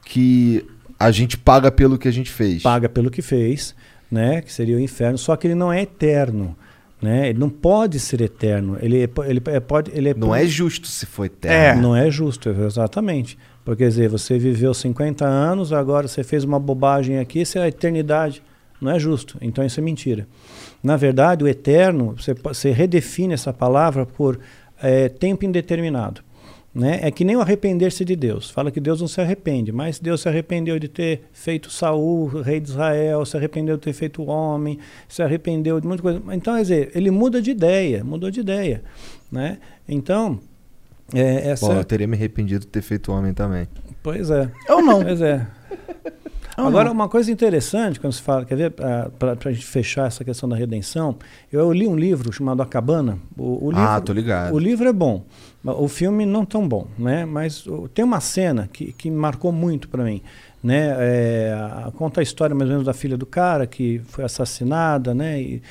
que 0.05 0.65
a 0.99 1.11
gente 1.11 1.37
paga 1.37 1.71
pelo 1.71 1.97
que 1.97 2.07
a 2.07 2.11
gente 2.11 2.29
fez. 2.29 2.61
Paga 2.61 2.89
pelo 2.89 3.09
que 3.09 3.21
fez, 3.21 3.73
né? 4.11 4.41
Que 4.41 4.51
seria 4.51 4.75
o 4.75 4.79
inferno. 4.79 5.17
Só 5.17 5.35
que 5.35 5.47
ele 5.47 5.55
não 5.55 5.71
é 5.71 5.81
eterno. 5.81 6.55
Né? 7.01 7.29
Ele 7.29 7.39
não 7.39 7.49
pode 7.49 7.99
ser 7.99 8.21
eterno. 8.21 8.77
Ele, 8.81 9.03
é 9.03 9.09
ele 9.25 9.41
é, 9.47 9.59
pode, 9.59 9.91
ele 9.93 10.09
é, 10.09 10.13
Não 10.13 10.33
é 10.33 10.45
justo 10.45 10.87
se 10.87 11.05
for 11.05 11.25
eterno. 11.25 11.81
Não 11.81 11.95
é 11.95 12.09
justo, 12.09 12.49
exatamente. 12.49 13.37
Porque, 13.65 13.83
quer 13.83 13.89
dizer, 13.89 14.09
você 14.09 14.39
viveu 14.39 14.73
50 14.73 15.25
anos, 15.25 15.73
agora 15.73 16.07
você 16.07 16.23
fez 16.23 16.45
uma 16.45 16.59
bobagem 16.59 17.19
aqui, 17.19 17.41
isso 17.41 17.57
é 17.57 17.63
a 17.63 17.67
eternidade. 17.67 18.41
Não 18.83 18.91
é 18.91 18.99
justo. 18.99 19.37
Então 19.41 19.65
isso 19.65 19.79
é 19.79 19.83
mentira. 19.83 20.27
Na 20.83 20.97
verdade, 20.97 21.43
o 21.43 21.47
eterno, 21.47 22.15
você, 22.17 22.33
você 22.33 22.71
redefine 22.71 23.33
essa 23.33 23.53
palavra 23.53 24.05
por 24.05 24.39
eh, 24.81 25.07
tempo 25.07 25.45
indeterminado. 25.45 26.21
Né? 26.75 26.99
É 27.03 27.11
que 27.11 27.23
nem 27.23 27.37
o 27.37 27.41
arrepender-se 27.41 28.03
de 28.03 28.15
Deus. 28.15 28.49
Fala 28.49 28.71
que 28.71 28.79
Deus 28.79 28.99
não 28.99 29.07
se 29.07 29.21
arrepende, 29.21 29.71
mas 29.71 29.99
Deus 29.99 30.21
se 30.21 30.27
arrependeu 30.27 30.79
de 30.79 30.87
ter 30.87 31.21
feito 31.31 31.71
Saul, 31.71 32.27
rei 32.41 32.59
de 32.59 32.69
Israel, 32.69 33.23
se 33.25 33.37
arrependeu 33.37 33.77
de 33.77 33.83
ter 33.83 33.93
feito 33.93 34.23
homem, 34.23 34.79
se 35.07 35.21
arrependeu 35.21 35.79
de 35.79 35.87
muita 35.87 36.01
coisa. 36.01 36.21
Então, 36.33 36.55
quer 36.55 36.61
dizer, 36.63 36.91
ele 36.95 37.11
muda 37.11 37.41
de 37.41 37.51
ideia, 37.51 38.03
mudou 38.03 38.31
de 38.31 38.39
ideia. 38.39 38.83
Né? 39.31 39.59
Então, 39.87 40.39
é, 41.13 41.51
essa. 41.51 41.67
Bom, 41.67 41.73
eu 41.73 41.85
teria 41.85 42.07
me 42.07 42.17
arrependido 42.17 42.61
de 42.61 42.67
ter 42.67 42.81
feito 42.81 43.11
homem 43.11 43.33
também. 43.33 43.67
Pois 44.01 44.29
é. 44.31 44.51
Eu 44.67 44.81
não. 44.81 45.03
Pois 45.03 45.21
é. 45.21 45.47
Eu 46.57 46.67
Agora, 46.67 46.91
uma 46.91 47.09
coisa 47.09 47.31
interessante, 47.31 47.99
quando 47.99 48.13
se 48.13 48.21
fala, 48.21 48.45
quer 48.45 48.55
ver, 48.55 48.71
para 48.71 49.37
a 49.45 49.51
gente 49.51 49.65
fechar 49.65 50.05
essa 50.07 50.23
questão 50.23 50.47
da 50.47 50.55
redenção, 50.55 51.15
eu 51.51 51.71
li 51.73 51.87
um 51.87 51.95
livro 51.95 52.31
chamado 52.31 52.61
A 52.61 52.65
Cabana. 52.65 53.17
O, 53.35 53.65
o 53.67 53.71
livro, 53.71 53.85
Ah, 53.87 53.99
tô 53.99 54.13
ligado. 54.13 54.53
O 54.53 54.59
livro 54.59 54.87
é 54.87 54.93
bom, 54.93 55.23
o 55.63 55.87
filme 55.87 56.25
não 56.27 56.45
tão 56.45 56.67
bom, 56.67 56.87
né? 56.97 57.25
Mas 57.25 57.65
o- 57.65 57.87
tem 57.87 58.05
uma 58.05 58.19
cena 58.19 58.69
que, 58.71 58.91
que 58.93 59.09
marcou 59.09 59.51
muito 59.51 59.89
para 59.89 60.03
mim, 60.03 60.21
né? 60.63 60.95
É, 60.99 61.55
conta 61.97 62.21
a 62.21 62.23
história 62.23 62.55
mais 62.55 62.69
ou 62.69 62.73
menos 62.75 62.85
da 62.85 62.93
filha 62.93 63.17
do 63.17 63.25
cara 63.25 63.65
que 63.65 64.01
foi 64.05 64.23
assassinada, 64.23 65.13
né? 65.15 65.41
E, 65.41 65.61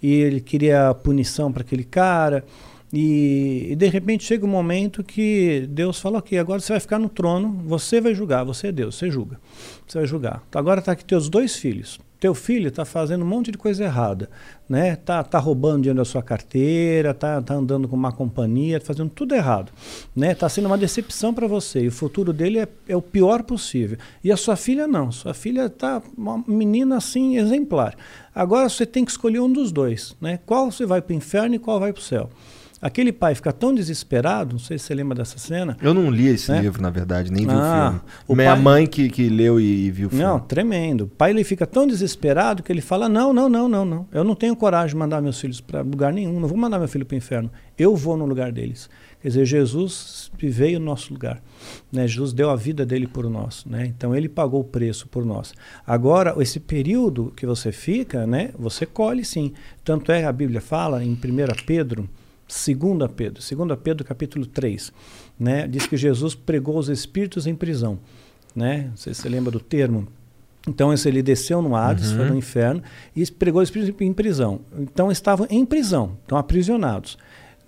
e 0.00 0.12
ele 0.14 0.40
queria 0.40 0.94
punição 0.94 1.50
para 1.50 1.62
aquele 1.62 1.82
cara. 1.84 2.44
E, 2.92 3.68
e 3.70 3.76
de 3.76 3.86
repente 3.88 4.24
chega 4.24 4.46
um 4.46 4.48
momento 4.48 5.04
que 5.04 5.66
Deus 5.68 6.00
fala: 6.00 6.18
Ok, 6.18 6.38
agora 6.38 6.60
você 6.60 6.72
vai 6.72 6.80
ficar 6.80 6.98
no 6.98 7.08
trono, 7.08 7.60
você 7.66 8.00
vai 8.00 8.14
julgar, 8.14 8.44
você 8.44 8.68
é 8.68 8.72
Deus, 8.72 8.96
você 8.96 9.10
julga. 9.10 9.38
Você 9.86 9.98
vai 9.98 10.06
julgar. 10.06 10.42
Então, 10.48 10.58
agora 10.58 10.80
está 10.80 10.92
aqui 10.92 11.04
teus 11.04 11.28
dois 11.28 11.56
filhos. 11.56 11.98
Teu 12.20 12.34
filho 12.34 12.66
está 12.66 12.84
fazendo 12.84 13.24
um 13.24 13.28
monte 13.28 13.52
de 13.52 13.58
coisa 13.58 13.84
errada, 13.84 14.28
né? 14.68 14.96
Tá, 14.96 15.22
tá 15.22 15.38
roubando 15.38 15.82
dinheiro 15.82 15.98
da 15.98 16.04
sua 16.04 16.20
carteira, 16.20 17.14
tá, 17.14 17.40
tá 17.40 17.54
andando 17.54 17.86
com 17.86 17.96
má 17.96 18.10
companhia, 18.10 18.80
tá 18.80 18.86
fazendo 18.86 19.08
tudo 19.08 19.36
errado, 19.36 19.70
né? 20.16 20.34
Tá 20.34 20.48
sendo 20.48 20.66
uma 20.66 20.76
decepção 20.76 21.32
para 21.32 21.46
você 21.46 21.82
e 21.82 21.86
o 21.86 21.92
futuro 21.92 22.32
dele 22.32 22.58
é, 22.58 22.68
é 22.88 22.96
o 22.96 23.02
pior 23.02 23.44
possível. 23.44 23.98
E 24.24 24.32
a 24.32 24.36
sua 24.36 24.56
filha 24.56 24.88
não, 24.88 25.12
sua 25.12 25.32
filha 25.32 25.70
tá 25.70 26.02
uma 26.16 26.42
menina 26.44 26.96
assim 26.96 27.36
exemplar. 27.36 27.94
Agora 28.34 28.68
você 28.68 28.84
tem 28.84 29.04
que 29.04 29.12
escolher 29.12 29.38
um 29.38 29.52
dos 29.52 29.70
dois, 29.70 30.16
né? 30.20 30.40
Qual 30.44 30.72
você 30.72 30.84
vai 30.84 31.00
para 31.00 31.12
o 31.12 31.16
inferno 31.16 31.54
e 31.54 31.58
qual 31.60 31.78
vai 31.78 31.92
para 31.92 32.00
o 32.00 32.04
céu. 32.04 32.28
Aquele 32.80 33.12
pai 33.12 33.34
fica 33.34 33.52
tão 33.52 33.74
desesperado, 33.74 34.52
não 34.52 34.58
sei 34.60 34.78
se 34.78 34.84
você 34.84 34.94
lembra 34.94 35.16
dessa 35.16 35.36
cena. 35.38 35.76
Eu 35.82 35.92
não 35.92 36.10
li 36.10 36.28
esse 36.28 36.50
né? 36.52 36.60
livro, 36.60 36.80
na 36.80 36.90
verdade, 36.90 37.32
nem 37.32 37.44
vi 37.46 37.52
Ah, 37.52 37.56
o 37.56 37.90
filme. 37.90 38.00
o 38.28 38.34
Minha 38.36 38.52
pai- 38.54 38.62
mãe 38.62 38.86
que, 38.86 39.08
que 39.08 39.28
leu 39.28 39.58
e, 39.60 39.86
e 39.86 39.90
viu 39.90 40.06
o 40.06 40.10
filme. 40.10 40.24
Não, 40.24 40.38
tremendo. 40.38 41.02
O 41.04 41.08
pai 41.08 41.30
ele 41.30 41.42
fica 41.44 41.66
tão 41.66 41.86
desesperado 41.86 42.62
que 42.62 42.70
ele 42.72 42.80
fala: 42.80 43.08
Não, 43.08 43.32
não, 43.32 43.48
não, 43.48 43.68
não, 43.68 43.84
não. 43.84 44.06
Eu 44.12 44.22
não 44.24 44.34
tenho 44.34 44.54
coragem 44.54 44.90
de 44.90 44.96
mandar 44.96 45.20
meus 45.20 45.40
filhos 45.40 45.60
para 45.60 45.80
lugar 45.82 46.12
nenhum. 46.12 46.38
Não 46.38 46.48
vou 46.48 46.56
mandar 46.56 46.78
meu 46.78 46.88
filho 46.88 47.04
para 47.04 47.14
o 47.14 47.18
inferno. 47.18 47.50
Eu 47.76 47.96
vou 47.96 48.16
no 48.16 48.24
lugar 48.26 48.52
deles. 48.52 48.88
Quer 49.20 49.28
dizer, 49.28 49.44
Jesus 49.46 50.30
veio 50.40 50.78
no 50.78 50.86
nosso 50.86 51.12
lugar. 51.12 51.42
Né? 51.92 52.06
Jesus 52.06 52.32
deu 52.32 52.50
a 52.50 52.54
vida 52.56 52.86
dele 52.86 53.08
por 53.08 53.28
nós. 53.28 53.64
Né? 53.64 53.86
Então 53.86 54.14
ele 54.14 54.28
pagou 54.28 54.60
o 54.60 54.64
preço 54.64 55.08
por 55.08 55.24
nós. 55.24 55.52
Agora, 55.84 56.34
esse 56.38 56.60
período 56.60 57.32
que 57.36 57.44
você 57.44 57.72
fica, 57.72 58.24
né, 58.28 58.50
você 58.56 58.86
colhe 58.86 59.24
sim. 59.24 59.52
Tanto 59.84 60.12
é 60.12 60.20
que 60.20 60.26
a 60.26 60.32
Bíblia 60.32 60.60
fala 60.60 61.02
em 61.02 61.12
1 61.14 61.18
Pedro, 61.66 62.08
2 62.48 63.10
Pedro, 63.14 63.42
2 63.42 63.78
Pedro 63.82 64.04
capítulo 64.06 64.46
3, 64.46 64.92
né, 65.38 65.68
diz 65.68 65.86
que 65.86 65.96
Jesus 65.96 66.34
pregou 66.34 66.78
os 66.78 66.88
espíritos 66.88 67.46
em 67.46 67.54
prisão. 67.54 67.98
Né? 68.56 68.86
Não 68.90 68.96
sei 68.96 69.12
se 69.14 69.20
você 69.22 69.28
lembra 69.28 69.50
do 69.50 69.60
termo. 69.60 70.08
Então, 70.66 70.92
esse, 70.92 71.08
ele 71.08 71.22
desceu 71.22 71.62
no 71.62 71.76
Hades, 71.76 72.10
Uhum. 72.10 72.16
foi 72.16 72.28
no 72.30 72.36
inferno, 72.36 72.82
e 73.14 73.24
pregou 73.30 73.62
os 73.62 73.68
espíritos 73.68 73.94
em 74.00 74.12
prisão. 74.12 74.60
Então, 74.78 75.10
estavam 75.12 75.46
em 75.48 75.64
prisão, 75.64 76.16
estão 76.22 76.36
aprisionados. 76.36 77.16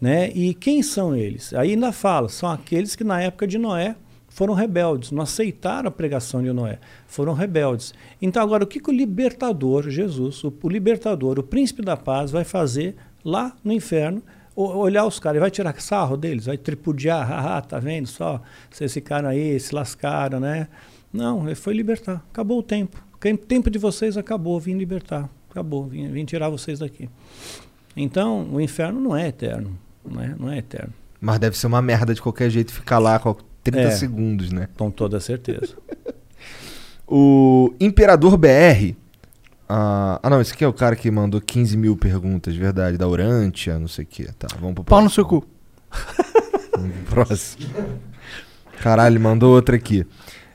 Né? 0.00 0.30
E 0.30 0.54
quem 0.54 0.82
são 0.82 1.14
eles? 1.14 1.52
Aí 1.54 1.72
ainda 1.72 1.92
fala, 1.92 2.28
são 2.28 2.50
aqueles 2.50 2.96
que 2.96 3.04
na 3.04 3.20
época 3.20 3.46
de 3.46 3.58
Noé 3.58 3.94
foram 4.28 4.54
rebeldes, 4.54 5.10
não 5.10 5.22
aceitaram 5.22 5.88
a 5.88 5.90
pregação 5.90 6.42
de 6.42 6.50
Noé, 6.52 6.78
foram 7.06 7.34
rebeldes. 7.34 7.92
Então, 8.20 8.42
agora, 8.42 8.64
o 8.64 8.66
que, 8.66 8.80
que 8.80 8.90
o 8.90 8.94
libertador, 8.94 9.90
Jesus, 9.90 10.42
o, 10.42 10.52
o 10.62 10.68
libertador, 10.68 11.38
o 11.38 11.42
príncipe 11.42 11.82
da 11.82 11.96
paz, 11.96 12.30
vai 12.30 12.44
fazer 12.44 12.96
lá 13.24 13.54
no 13.62 13.72
inferno? 13.72 14.22
Olhar 14.62 15.04
os 15.06 15.18
caras, 15.18 15.36
ele 15.36 15.40
vai 15.40 15.50
tirar 15.50 15.80
sarro 15.80 16.16
deles, 16.16 16.46
vai 16.46 16.56
tripudiar, 16.58 17.26
haha, 17.26 17.60
tá 17.62 17.78
vendo 17.78 18.06
só? 18.06 18.40
Vocês 18.70 18.92
ficaram 18.92 19.28
aí, 19.28 19.58
se 19.60 19.74
lascaram, 19.74 20.40
né? 20.40 20.68
Não, 21.12 21.46
ele 21.46 21.54
foi 21.54 21.74
libertar. 21.74 22.24
Acabou 22.30 22.58
o 22.58 22.62
tempo. 22.62 23.02
O 23.14 23.36
tempo 23.36 23.68
de 23.70 23.78
vocês 23.78 24.16
acabou, 24.16 24.58
vim 24.60 24.74
libertar. 24.78 25.28
Acabou, 25.50 25.86
vim, 25.86 26.08
vim 26.10 26.24
tirar 26.24 26.48
vocês 26.48 26.78
daqui. 26.78 27.08
Então, 27.96 28.48
o 28.52 28.60
inferno 28.60 29.00
não 29.00 29.16
é 29.16 29.28
eterno. 29.28 29.76
Não 30.08 30.22
é, 30.22 30.34
não 30.38 30.50
é 30.50 30.58
eterno. 30.58 30.92
Mas 31.20 31.38
deve 31.38 31.58
ser 31.58 31.66
uma 31.66 31.82
merda 31.82 32.14
de 32.14 32.22
qualquer 32.22 32.48
jeito 32.48 32.72
ficar 32.72 32.98
lá 32.98 33.18
com 33.18 33.34
30 33.64 33.80
É. 33.80 33.90
segundos, 33.90 34.50
né? 34.52 34.68
Com 34.76 34.90
toda 34.90 35.20
certeza. 35.20 35.74
O 37.12 37.74
Imperador 37.80 38.36
BR. 38.36 38.94
Ah, 39.72 40.18
ah, 40.20 40.28
não, 40.30 40.40
esse 40.40 40.52
aqui 40.52 40.64
é 40.64 40.68
o 40.68 40.72
cara 40.72 40.96
que 40.96 41.08
mandou 41.12 41.40
15 41.40 41.76
mil 41.76 41.96
perguntas, 41.96 42.56
verdade, 42.56 42.98
da 42.98 43.06
Urantia, 43.06 43.78
não 43.78 43.86
sei 43.86 44.04
o 44.04 44.08
que. 44.08 44.24
Tá, 44.32 44.48
vamos 44.60 44.74
pro 44.74 44.82
Pau 44.84 45.00
no 45.00 45.08
próximo. 45.08 45.10
seu 45.10 45.24
cu. 45.24 45.46
Vamos 46.76 46.92
pro 47.08 47.24
próximo. 47.26 47.66
Caralho, 48.82 49.20
mandou 49.20 49.54
outra 49.54 49.76
aqui. 49.76 50.04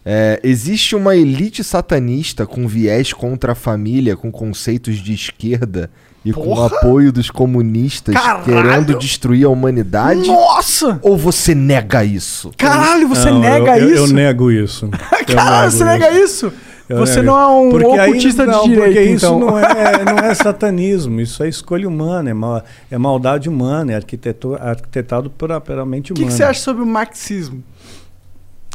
É, 0.03 0.39
existe 0.43 0.95
uma 0.95 1.15
elite 1.15 1.63
satanista 1.63 2.45
com 2.45 2.67
viés 2.67 3.13
contra 3.13 3.53
a 3.53 3.55
família, 3.55 4.15
com 4.17 4.31
conceitos 4.31 4.97
de 4.97 5.13
esquerda 5.13 5.89
e 6.23 6.31
com 6.33 6.41
o 6.41 6.55
Porra! 6.55 6.67
apoio 6.77 7.11
dos 7.11 7.29
comunistas 7.31 8.13
Caralho! 8.15 8.43
querendo 8.43 8.97
destruir 8.99 9.45
a 9.45 9.49
humanidade? 9.49 10.27
Nossa! 10.27 10.99
Ou 11.01 11.17
você 11.17 11.55
nega 11.55 12.03
isso? 12.03 12.51
Caralho, 12.57 13.07
você 13.07 13.29
Não, 13.31 13.39
nega 13.39 13.77
eu, 13.79 13.89
eu- 13.89 13.93
isso? 13.95 14.03
Eu 14.03 14.07
nego 14.13 14.51
isso. 14.51 14.89
Eu 15.27 15.35
Cara, 15.35 15.59
nego 15.61 15.71
você 15.71 15.85
nega 15.85 16.11
isso? 16.11 16.53
Você 16.87 17.15
nego 17.21 17.25
não 17.31 17.39
é 17.39 17.47
um 17.47 17.69
Porque 17.71 17.85
aí- 17.99 18.09
ocultista 18.09 18.45
não, 18.45 18.63
de 18.63 18.69
direita, 18.69 18.85
porque 18.93 19.01
isso 19.11 19.25
então. 19.25 19.39
não 19.39 19.57
é, 19.57 20.05
não 20.05 20.17
é 20.19 20.33
satanismo, 20.35 21.19
isso 21.19 21.43
é 21.43 21.49
escolha 21.49 21.87
humana, 21.87 22.29
é, 22.29 22.33
ma- 22.33 22.63
é 22.91 22.97
maldade 22.97 23.49
humana, 23.49 23.91
é 23.91 23.95
arquiteto, 23.95 24.53
arquitetado 24.55 25.29
pela, 25.31 25.59
pela 25.59 25.85
mente 25.85 26.11
O 26.11 26.15
que, 26.15 26.21
humana. 26.21 26.31
que 26.31 26.37
você 26.37 26.43
acha 26.43 26.59
sobre 26.61 26.83
o 26.83 26.85
marxismo? 26.85 27.63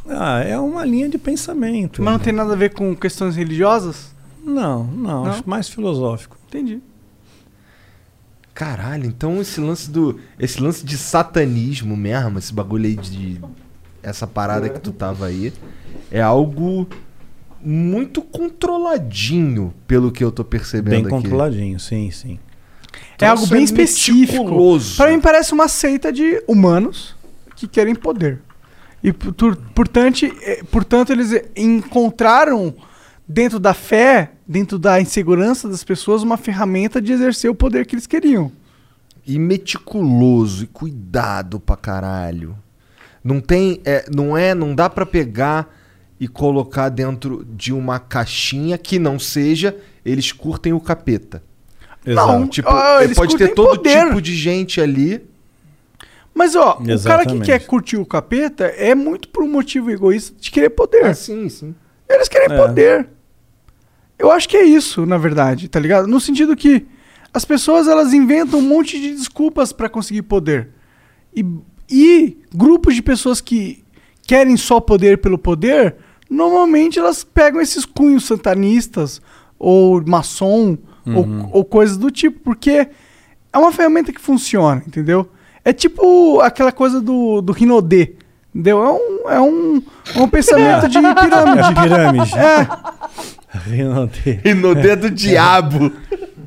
Ah, 0.08 0.40
é 0.40 0.58
uma 0.58 0.84
linha 0.84 1.08
de 1.08 1.18
pensamento. 1.18 2.02
Mas 2.02 2.12
não 2.12 2.18
tem 2.18 2.32
nada 2.32 2.52
a 2.52 2.56
ver 2.56 2.72
com 2.74 2.96
questões 2.96 3.36
religiosas? 3.36 4.12
Não, 4.44 4.82
não, 4.84 5.24
Não? 5.24 5.26
acho 5.26 5.48
mais 5.48 5.68
filosófico. 5.68 6.36
Entendi. 6.48 6.80
Caralho, 8.52 9.06
então 9.06 9.40
esse 9.40 9.60
lance 9.60 9.90
do. 9.90 10.18
Esse 10.38 10.60
lance 10.60 10.84
de 10.84 10.98
satanismo 10.98 11.96
mesmo, 11.96 12.38
esse 12.38 12.52
bagulho 12.52 12.86
aí 12.86 12.96
de. 12.96 13.40
Essa 14.02 14.26
parada 14.26 14.68
que 14.68 14.80
tu 14.80 14.92
tava 14.92 15.26
aí, 15.26 15.52
é 16.10 16.20
algo 16.20 16.86
muito 17.62 18.22
controladinho, 18.22 19.74
pelo 19.86 20.10
que 20.10 20.22
eu 20.24 20.32
tô 20.32 20.44
percebendo 20.44 20.90
Bem 20.90 21.00
aqui. 21.00 21.10
controladinho, 21.10 21.78
sim, 21.78 22.10
sim. 22.10 22.38
É 23.20 23.26
algo 23.26 23.40
Troço 23.40 23.52
bem 23.52 23.60
é 23.60 23.64
específico. 23.64 24.78
Pra 24.96 25.10
mim 25.10 25.20
parece 25.20 25.52
uma 25.52 25.68
seita 25.68 26.12
de 26.12 26.42
humanos 26.48 27.14
que 27.54 27.68
querem 27.68 27.94
poder. 27.94 28.40
E 29.02 29.12
por- 29.12 29.56
portanto, 29.74 30.24
eh, 30.42 30.62
portanto 30.70 31.10
eles 31.10 31.30
encontraram 31.56 32.74
dentro 33.28 33.58
da 33.58 33.72
fé, 33.74 34.32
dentro 34.46 34.78
da 34.78 35.00
insegurança 35.00 35.68
das 35.68 35.84
pessoas, 35.84 36.22
uma 36.22 36.36
ferramenta 36.36 37.00
de 37.00 37.12
exercer 37.12 37.50
o 37.50 37.54
poder 37.54 37.86
que 37.86 37.94
eles 37.94 38.06
queriam. 38.06 38.50
E 39.26 39.38
meticuloso 39.38 40.64
e 40.64 40.66
cuidado 40.66 41.60
pra 41.60 41.76
caralho. 41.76 42.56
Não 43.22 43.40
tem. 43.40 43.80
É, 43.84 44.06
não 44.14 44.36
é. 44.36 44.54
Não 44.54 44.74
dá 44.74 44.88
pra 44.88 45.04
pegar 45.06 45.68
e 46.20 46.28
colocar 46.28 46.90
dentro 46.90 47.44
de 47.56 47.72
uma 47.72 47.98
caixinha 47.98 48.76
que 48.76 48.98
não 48.98 49.18
seja. 49.18 49.74
Eles 50.04 50.30
curtem 50.30 50.72
o 50.74 50.80
capeta. 50.80 51.42
Não, 52.04 52.46
tipo, 52.46 52.68
ah, 52.68 52.98
é, 53.00 53.04
eles 53.04 53.16
pode 53.16 53.36
ter 53.36 53.48
todo 53.54 53.76
poder. 53.78 54.06
tipo 54.06 54.20
de 54.22 54.34
gente 54.36 54.80
ali. 54.80 55.22
Mas 56.34 56.54
ó, 56.54 56.72
o 56.72 56.74
cara 56.74 56.84
que 56.84 56.90
Exatamente. 56.92 57.44
quer 57.46 57.66
curtir 57.66 57.96
o 57.96 58.06
capeta 58.06 58.64
é 58.64 58.94
muito 58.94 59.28
por 59.28 59.42
um 59.42 59.50
motivo 59.50 59.90
egoísta 59.90 60.34
de 60.40 60.50
querer 60.50 60.70
poder. 60.70 61.04
Ah, 61.06 61.14
sim, 61.14 61.48
sim. 61.48 61.74
Eles 62.08 62.28
querem 62.28 62.54
É. 62.54 62.56
poder. 62.56 63.08
Eu 64.18 64.30
acho 64.30 64.48
que 64.48 64.56
é 64.56 64.62
isso, 64.64 65.04
na 65.06 65.16
verdade, 65.18 65.68
tá 65.68 65.80
ligado? 65.80 66.06
No 66.06 66.20
sentido 66.20 66.54
que 66.54 66.86
as 67.32 67.44
pessoas 67.44 67.88
elas 67.88 68.12
inventam 68.12 68.58
um 68.58 68.62
monte 68.62 69.00
de 69.00 69.14
desculpas 69.14 69.72
pra 69.72 69.88
conseguir 69.88 70.22
poder. 70.22 70.68
E, 71.34 71.44
e 71.90 72.38
grupos 72.54 72.94
de 72.94 73.02
pessoas 73.02 73.40
que 73.40 73.84
querem 74.26 74.56
só 74.56 74.80
poder 74.80 75.18
pelo 75.18 75.38
poder, 75.38 75.96
normalmente 76.30 76.98
elas 76.98 77.24
pegam 77.24 77.60
esses 77.60 77.84
cunhos 77.84 78.24
satanistas 78.24 79.20
ou 79.58 80.02
maçom 80.06 80.78
Uhum. 81.06 81.44
ou, 81.44 81.50
ou 81.60 81.64
coisas 81.64 81.96
do 81.96 82.10
tipo, 82.10 82.40
porque 82.40 82.86
é 83.50 83.58
uma 83.58 83.72
ferramenta 83.72 84.12
que 84.12 84.20
funciona, 84.20 84.82
entendeu? 84.86 85.28
É 85.64 85.72
tipo 85.72 86.40
aquela 86.40 86.70
coisa 86.70 87.00
do, 87.00 87.40
do 87.40 87.52
Rinodê, 87.52 88.16
entendeu? 88.54 88.82
É 88.84 88.92
um, 88.92 89.30
é 89.30 89.40
um, 89.40 89.82
é 90.14 90.18
um 90.20 90.28
pensamento 90.28 90.88
de 90.88 90.98
pirâmide. 91.00 91.68
É 91.70 91.82
pirâmide. 91.82 92.34
É. 92.38 93.58
Rinodê. 93.66 94.32
Rinodê 94.44 94.96
do 94.96 95.10
diabo. 95.10 95.90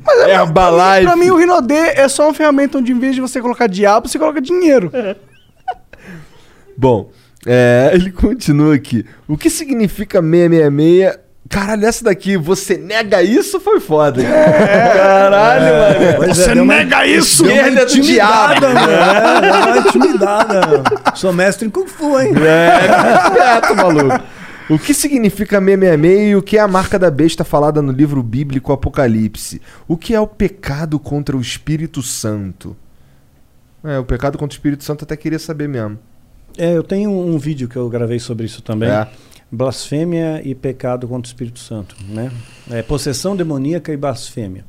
Mas 0.06 0.20
é, 0.20 0.36
Herbalife. 0.36 1.06
Pra 1.08 1.16
mim, 1.16 1.32
o 1.32 1.36
Rinodê 1.36 1.74
é 1.96 2.08
só 2.08 2.26
uma 2.28 2.34
ferramenta 2.34 2.78
onde, 2.78 2.92
em 2.92 3.00
vez 3.00 3.16
de 3.16 3.22
você 3.22 3.42
colocar 3.42 3.66
diabo, 3.68 4.08
você 4.08 4.20
coloca 4.20 4.40
dinheiro. 4.40 4.92
Bom, 6.78 7.10
é, 7.46 7.92
ele 7.96 8.12
continua 8.12 8.76
aqui. 8.76 9.06
O 9.28 9.38
que 9.38 9.50
significa 9.50 10.22
666? 10.22 11.24
Caralho, 11.50 11.86
essa 11.86 12.04
daqui, 12.06 12.36
você 12.38 12.78
nega 12.78 13.22
isso? 13.22 13.60
Foi 13.60 13.80
foda. 13.80 14.22
hein? 14.22 14.28
Caralho, 14.28 16.00
mano. 16.00 16.14
Pois 16.18 16.30
é, 16.30 16.34
Você 16.34 16.54
deu 16.56 16.64
uma- 16.64 16.76
nega 16.76 17.06
isso? 17.06 17.44
Uma 17.46 17.86
do 17.86 18.02
diabo. 18.02 18.68
né? 18.68 19.68
Uma 19.68 19.78
intimidada. 19.78 20.84
Sou 21.16 21.32
mestre 21.34 21.68
em 21.68 21.70
Kung 21.70 21.86
Fu, 21.88 22.20
hein? 22.20 22.32
É, 22.38 23.30
quieto, 23.32 23.76
maluco. 23.76 24.24
O 24.70 24.80
que 24.80 24.94
significa 24.94 25.60
666 25.60 26.30
e 26.32 26.36
o 26.36 26.42
que 26.42 26.58
é 26.58 26.62
a 26.62 26.68
marca 26.68 26.98
da 26.98 27.12
besta 27.12 27.44
falada 27.44 27.82
no 27.82 27.92
livro 27.92 28.24
bíblico 28.24 28.72
Apocalipse? 28.72 29.62
O 29.88 29.98
que 29.98 30.16
é 30.16 30.20
o 30.20 30.26
pecado 30.26 30.98
contra 30.98 31.36
o 31.38 31.42
Espírito 31.42 32.02
Santo? 32.02 32.76
É, 33.84 34.00
o 34.00 34.06
pecado 34.06 34.38
contra 34.38 34.54
o 34.54 34.58
Espírito 34.58 34.84
Santo 34.86 35.04
até 35.04 35.16
queria 35.18 35.38
saber 35.38 35.68
mesmo. 35.68 36.00
É, 36.58 36.76
eu 36.76 36.84
tenho 36.84 37.12
um 37.12 37.38
vídeo 37.38 37.68
que 37.68 37.76
eu 37.76 37.90
gravei 37.90 38.20
sobre 38.20 38.46
isso 38.46 38.62
também. 38.62 38.90
É. 38.90 39.08
Blasfêmia 39.52 40.42
e 40.44 40.56
pecado 40.56 41.08
contra 41.08 41.28
o 41.28 41.30
Espírito 41.30 41.60
Santo, 41.60 41.96
né? 42.10 42.32
É, 42.72 42.82
possessão 42.82 43.36
demoníaca 43.36 43.94
e 43.94 43.98
blasfêmia, 43.98 44.66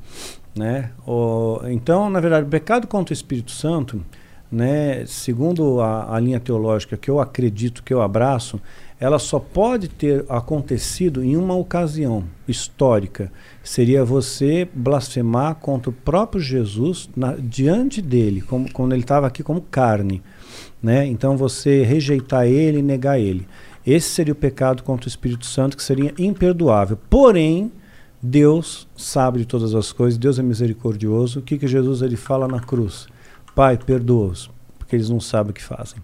né? 0.54 0.90
O, 1.06 1.60
então, 1.64 2.10
na 2.10 2.20
verdade, 2.20 2.46
o 2.46 2.50
pecado 2.50 2.86
contra 2.86 3.12
o 3.12 3.16
Espírito 3.16 3.50
Santo, 3.50 4.04
né, 4.52 5.04
segundo 5.06 5.80
a, 5.80 6.14
a 6.14 6.20
linha 6.20 6.38
teológica 6.38 6.96
que 6.96 7.10
eu 7.10 7.18
acredito, 7.18 7.82
que 7.82 7.92
eu 7.92 8.02
abraço, 8.02 8.60
ela 9.00 9.18
só 9.18 9.38
pode 9.38 9.88
ter 9.88 10.24
acontecido 10.28 11.22
em 11.22 11.36
uma 11.36 11.54
ocasião 11.54 12.24
histórica. 12.46 13.32
Seria 13.62 14.04
você 14.04 14.68
blasfemar 14.72 15.56
contra 15.56 15.90
o 15.90 15.92
próprio 15.92 16.40
Jesus 16.40 17.10
na, 17.16 17.34
diante 17.34 18.00
dele, 18.00 18.40
como, 18.42 18.70
quando 18.72 18.92
ele 18.92 19.02
estava 19.02 19.26
aqui 19.26 19.42
como 19.42 19.60
carne. 19.60 20.22
Né? 20.84 21.06
Então 21.06 21.34
você 21.34 21.82
rejeitar 21.82 22.46
ele 22.46 22.80
e 22.80 22.82
negar 22.82 23.18
ele. 23.18 23.48
Esse 23.86 24.10
seria 24.10 24.34
o 24.34 24.36
pecado 24.36 24.82
contra 24.82 25.06
o 25.06 25.08
Espírito 25.08 25.46
Santo, 25.46 25.78
que 25.78 25.82
seria 25.82 26.12
imperdoável. 26.18 26.98
Porém, 27.08 27.72
Deus 28.22 28.86
sabe 28.94 29.38
de 29.38 29.46
todas 29.46 29.74
as 29.74 29.92
coisas, 29.92 30.18
Deus 30.18 30.38
é 30.38 30.42
misericordioso. 30.42 31.38
O 31.38 31.42
que, 31.42 31.56
que 31.56 31.66
Jesus 31.66 32.02
ele 32.02 32.16
fala 32.16 32.46
na 32.46 32.60
cruz? 32.60 33.06
Pai, 33.54 33.78
perdoa-os, 33.78 34.50
porque 34.78 34.94
eles 34.94 35.08
não 35.08 35.20
sabem 35.20 35.52
o 35.52 35.54
que 35.54 35.62
fazem. 35.62 36.02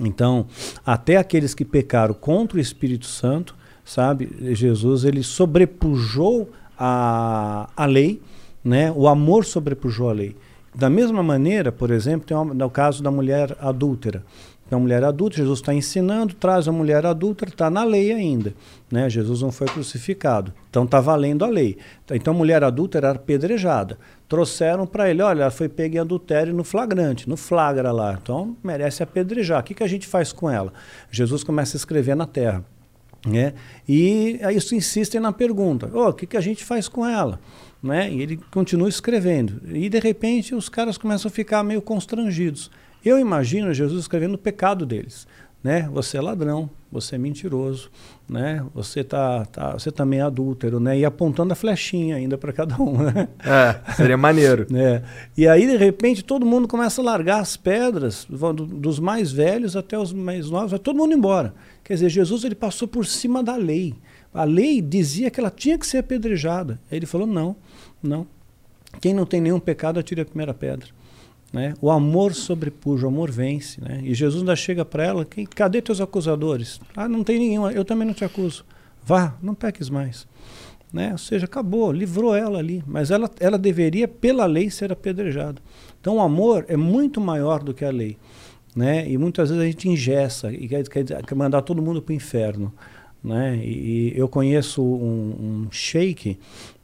Então, 0.00 0.44
até 0.84 1.16
aqueles 1.16 1.54
que 1.54 1.64
pecaram 1.64 2.12
contra 2.12 2.58
o 2.58 2.60
Espírito 2.60 3.06
Santo, 3.06 3.54
sabe, 3.84 4.28
Jesus 4.56 5.04
ele 5.04 5.22
sobrepujou 5.22 6.50
a, 6.76 7.70
a 7.76 7.86
lei, 7.86 8.20
né? 8.64 8.90
O 8.90 9.06
amor 9.06 9.44
sobrepujou 9.44 10.10
a 10.10 10.12
lei. 10.12 10.36
Da 10.74 10.88
mesma 10.88 11.22
maneira, 11.22 11.72
por 11.72 11.90
exemplo, 11.90 12.26
tem 12.26 12.36
uma, 12.36 12.54
no 12.54 12.70
caso 12.70 13.02
da 13.02 13.10
mulher 13.10 13.56
adúltera. 13.60 14.24
Então, 14.70 14.78
a 14.78 14.82
mulher 14.82 15.02
adulta, 15.02 15.36
Jesus 15.36 15.58
está 15.58 15.74
ensinando, 15.74 16.32
traz 16.32 16.68
a 16.68 16.72
mulher 16.72 17.04
adúltera, 17.04 17.50
está 17.50 17.68
na 17.68 17.82
lei 17.82 18.12
ainda. 18.12 18.54
Né? 18.88 19.10
Jesus 19.10 19.42
não 19.42 19.50
foi 19.50 19.66
crucificado. 19.66 20.54
Então, 20.70 20.84
está 20.84 21.00
valendo 21.00 21.44
a 21.44 21.48
lei. 21.48 21.76
Então, 22.08 22.32
a 22.32 22.36
mulher 22.36 22.62
adúltera 22.62 23.08
era 23.08 23.18
apedrejada. 23.18 23.98
Trouxeram 24.28 24.86
para 24.86 25.10
ele, 25.10 25.22
olha, 25.22 25.42
ela 25.42 25.50
foi 25.50 25.68
pega 25.68 25.96
em 25.96 26.00
adultério 26.00 26.54
no 26.54 26.62
flagrante, 26.62 27.28
no 27.28 27.36
flagra 27.36 27.90
lá. 27.90 28.16
Então, 28.22 28.56
merece 28.62 29.02
apedrejar. 29.02 29.58
O 29.58 29.64
que, 29.64 29.74
que 29.74 29.82
a 29.82 29.88
gente 29.88 30.06
faz 30.06 30.32
com 30.32 30.48
ela? 30.48 30.72
Jesus 31.10 31.42
começa 31.42 31.76
a 31.76 31.78
escrever 31.78 32.14
na 32.14 32.26
terra. 32.26 32.64
Né? 33.26 33.52
E 33.88 34.40
isso 34.54 34.74
insistem 34.74 35.20
na 35.20 35.32
pergunta: 35.32 35.90
oh, 35.92 36.08
o 36.08 36.12
que, 36.12 36.26
que 36.26 36.36
a 36.36 36.40
gente 36.40 36.64
faz 36.64 36.88
com 36.88 37.06
ela? 37.06 37.40
Né? 37.82 38.10
E 38.10 38.22
ele 38.22 38.40
continua 38.50 38.88
escrevendo. 38.88 39.60
E 39.74 39.88
de 39.88 39.98
repente 39.98 40.54
os 40.54 40.68
caras 40.68 40.96
começam 40.96 41.28
a 41.28 41.32
ficar 41.32 41.62
meio 41.62 41.82
constrangidos. 41.82 42.70
Eu 43.04 43.18
imagino 43.18 43.72
Jesus 43.72 44.00
escrevendo 44.00 44.34
o 44.34 44.38
pecado 44.38 44.84
deles. 44.84 45.26
Né? 45.62 45.88
Você 45.92 46.16
é 46.16 46.20
ladrão, 46.22 46.70
você 46.90 47.16
é 47.16 47.18
mentiroso, 47.18 47.90
né? 48.26 48.64
Você 48.74 49.04
tá, 49.04 49.44
tá 49.44 49.72
você 49.74 49.92
também 49.92 50.20
é 50.20 50.22
adúltero, 50.22 50.80
né? 50.80 50.98
E 50.98 51.04
apontando 51.04 51.52
a 51.52 51.56
flechinha 51.56 52.16
ainda 52.16 52.38
para 52.38 52.50
cada 52.50 52.80
um, 52.80 52.96
né? 52.96 53.28
É, 53.44 53.92
seria 53.92 54.16
maneiro. 54.16 54.66
É. 54.80 55.02
E 55.36 55.46
aí 55.46 55.66
de 55.66 55.76
repente 55.76 56.24
todo 56.24 56.46
mundo 56.46 56.66
começa 56.66 57.02
a 57.02 57.04
largar 57.04 57.40
as 57.40 57.56
pedras, 57.56 58.26
do, 58.28 58.52
dos 58.52 58.98
mais 58.98 59.30
velhos 59.30 59.76
até 59.76 59.98
os 59.98 60.12
mais 60.12 60.48
novos, 60.48 60.70
vai 60.70 60.80
todo 60.80 60.96
mundo 60.96 61.12
embora. 61.12 61.52
Quer 61.84 61.94
dizer, 61.94 62.08
Jesus 62.08 62.44
ele 62.44 62.54
passou 62.54 62.88
por 62.88 63.04
cima 63.04 63.42
da 63.42 63.56
lei. 63.56 63.94
A 64.32 64.44
lei 64.44 64.80
dizia 64.80 65.30
que 65.30 65.38
ela 65.38 65.50
tinha 65.50 65.76
que 65.76 65.86
ser 65.86 65.98
apedrejada. 65.98 66.80
Aí 66.90 66.96
ele 66.96 67.06
falou: 67.06 67.26
"Não, 67.26 67.54
não. 68.02 68.26
Quem 69.00 69.12
não 69.12 69.26
tem 69.26 69.40
nenhum 69.40 69.60
pecado 69.60 70.00
atire 70.00 70.22
a 70.22 70.24
primeira 70.24 70.54
pedra." 70.54 70.88
Né? 71.52 71.74
O 71.80 71.90
amor 71.90 72.32
sobrepuja, 72.34 73.06
o 73.06 73.08
amor 73.08 73.30
vence. 73.30 73.80
Né? 73.80 74.00
E 74.04 74.14
Jesus 74.14 74.42
ainda 74.42 74.54
chega 74.54 74.84
para 74.84 75.04
ela: 75.04 75.24
Quem, 75.24 75.44
cadê 75.44 75.82
teus 75.82 76.00
acusadores? 76.00 76.80
Ah, 76.96 77.08
não 77.08 77.24
tem 77.24 77.38
nenhum, 77.38 77.68
eu 77.70 77.84
também 77.84 78.06
não 78.06 78.14
te 78.14 78.24
acuso. 78.24 78.64
Vá, 79.04 79.34
não 79.42 79.54
peques 79.54 79.90
mais. 79.90 80.26
Né? 80.92 81.12
Ou 81.12 81.18
seja, 81.18 81.44
acabou, 81.44 81.92
livrou 81.92 82.34
ela 82.34 82.58
ali. 82.58 82.82
Mas 82.86 83.10
ela, 83.10 83.30
ela 83.38 83.58
deveria, 83.58 84.06
pela 84.06 84.46
lei, 84.46 84.70
ser 84.70 84.92
apedrejada. 84.92 85.60
Então 86.00 86.16
o 86.16 86.20
amor 86.20 86.64
é 86.68 86.76
muito 86.76 87.20
maior 87.20 87.62
do 87.62 87.74
que 87.74 87.84
a 87.84 87.90
lei. 87.90 88.16
Né? 88.74 89.08
E 89.08 89.18
muitas 89.18 89.50
vezes 89.50 89.62
a 89.62 89.66
gente 89.66 89.88
ingessa 89.88 90.52
e 90.52 90.68
quer, 90.68 90.84
quer, 90.88 91.34
mandar 91.34 91.62
todo 91.62 91.82
mundo 91.82 92.00
para 92.00 92.12
o 92.12 92.16
inferno. 92.16 92.72
Né? 93.22 93.56
E, 93.56 94.12
e, 94.14 94.18
eu 94.18 94.28
conheço 94.28 94.82
um, 94.82 95.66
um 95.66 95.68
sheik 95.70 96.38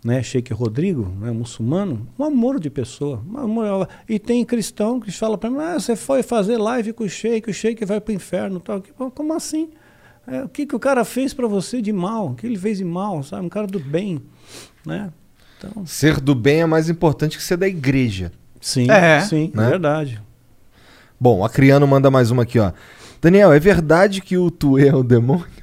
né, 0.07 0.23
Sheik 0.23 0.53
Rodrigo, 0.53 1.13
né, 1.21 1.33
muçulmano, 1.33 2.07
um 2.17 2.23
amor 2.23 2.61
de 2.61 2.71
pessoa. 2.71 3.21
Um 3.29 3.39
amor, 3.39 3.89
e 4.09 4.21
tem 4.21 4.45
cristão 4.45 5.01
que 5.01 5.11
fala 5.11 5.37
para 5.37 5.51
mim, 5.51 5.59
ah, 5.59 5.75
você 5.81 5.97
foi 5.97 6.23
fazer 6.23 6.59
live 6.59 6.93
com 6.93 7.03
o 7.03 7.09
Sheik, 7.09 7.51
o 7.51 7.53
Sheik 7.53 7.85
vai 7.85 8.01
para 8.01 8.13
o 8.13 8.15
inferno. 8.15 8.61
Tal. 8.61 8.81
Como 9.13 9.33
assim? 9.35 9.69
É, 10.25 10.45
o 10.45 10.49
que, 10.49 10.65
que 10.65 10.77
o 10.77 10.79
cara 10.79 11.05
fez 11.05 11.35
para 11.35 11.49
você 11.49 11.83
de 11.83 11.93
mal? 11.93 12.29
O 12.29 12.35
que 12.37 12.47
ele 12.47 12.57
fez 12.57 12.79
de 12.79 12.85
mal? 12.85 13.21
Sabe? 13.25 13.47
Um 13.47 13.49
cara 13.49 13.67
do 13.67 13.81
bem. 13.81 14.23
Né? 14.87 15.11
Então... 15.59 15.85
Ser 15.85 16.21
do 16.21 16.37
bem 16.37 16.61
é 16.61 16.67
mais 16.67 16.89
importante 16.89 17.37
que 17.37 17.43
ser 17.43 17.57
da 17.57 17.67
igreja. 17.67 18.31
Sim, 18.61 18.89
é, 18.89 19.21
sim, 19.23 19.51
né? 19.53 19.67
é 19.67 19.71
verdade. 19.71 20.23
Bom, 21.19 21.45
a 21.45 21.49
Criano 21.49 21.85
manda 21.85 22.13
mais 22.13 22.31
uma 22.31 22.45
aqui, 22.45 22.61
ó. 22.61 22.71
Daniel, 23.21 23.53
é 23.53 23.59
verdade 23.59 24.21
que 24.21 24.39
o 24.39 24.53
Tuê 24.53 24.87
é 24.87 24.95
o 24.95 25.03
demônio? 25.03 25.56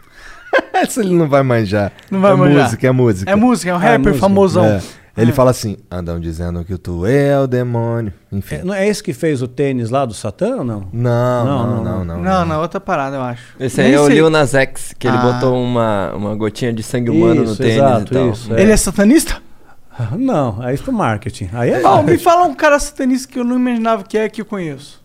Essa 0.81 1.01
ele 1.01 1.13
não 1.13 1.29
vai 1.29 1.43
manjar. 1.43 1.91
Não 2.09 2.19
vai 2.19 2.33
é 2.33 2.35
manjar. 2.35 2.63
música, 2.63 2.87
é 2.87 2.91
música. 2.91 3.31
É 3.31 3.35
música, 3.35 3.69
é 3.71 3.73
um 3.75 3.77
rapper 3.77 4.13
é 4.13 4.17
famosão. 4.17 4.65
É. 4.65 4.81
Ele 5.15 5.29
É. 5.29 5.33
fala 5.33 5.51
assim: 5.51 5.77
andam 5.91 6.19
dizendo 6.19 6.65
que 6.65 6.73
o 6.73 6.77
tu 6.79 7.05
é 7.05 7.39
o 7.39 7.45
demônio. 7.45 8.11
Enfim. 8.31 8.55
É, 8.55 8.63
não 8.63 8.73
é 8.73 8.87
esse 8.87 9.03
que 9.03 9.13
fez 9.13 9.43
o 9.43 9.47
tênis 9.47 9.91
lá 9.91 10.05
do 10.05 10.13
Satã 10.15 10.55
ou 10.57 10.63
não? 10.63 10.87
Não, 10.91 11.45
não, 11.45 11.83
não, 11.83 12.05
não. 12.05 12.17
Não, 12.21 12.45
não, 12.45 12.59
outra 12.61 12.79
parada, 12.79 13.17
eu 13.17 13.21
acho. 13.21 13.43
Esse 13.59 13.79
aí 13.81 13.87
Nem 13.89 13.95
é 13.97 13.99
o 14.01 14.05
sei. 14.07 14.15
Lil 14.15 14.29
Nas 14.31 14.55
X, 14.55 14.95
que 14.97 15.07
ele 15.07 15.17
Ah. 15.17 15.21
botou 15.21 15.55
uma, 15.63 16.11
uma 16.15 16.35
gotinha 16.35 16.73
de 16.73 16.81
sangue 16.81 17.11
humano 17.11 17.43
no 17.43 17.43
Isso, 17.43 17.57
tênis 17.57 17.75
exato, 17.75 18.11
e 18.11 18.15
tal. 18.17 18.29
isso, 18.31 18.53
Ele 18.55 18.71
é 18.71 18.77
satanista? 18.77 19.37
Não, 20.17 20.57
aí 20.59 20.73
isso 20.73 20.83
pro 20.83 20.91
marketing. 20.91 21.49
Aí 21.53 21.69
é. 21.69 21.81
Me 22.03 22.17
fala 22.17 22.45
um 22.45 22.55
cara 22.55 22.79
satanista 22.79 23.31
que 23.31 23.37
eu 23.37 23.43
não 23.43 23.55
imaginava 23.57 24.03
que 24.03 24.17
é 24.17 24.27
que 24.27 24.41
eu 24.41 24.45
conheço. 24.45 25.02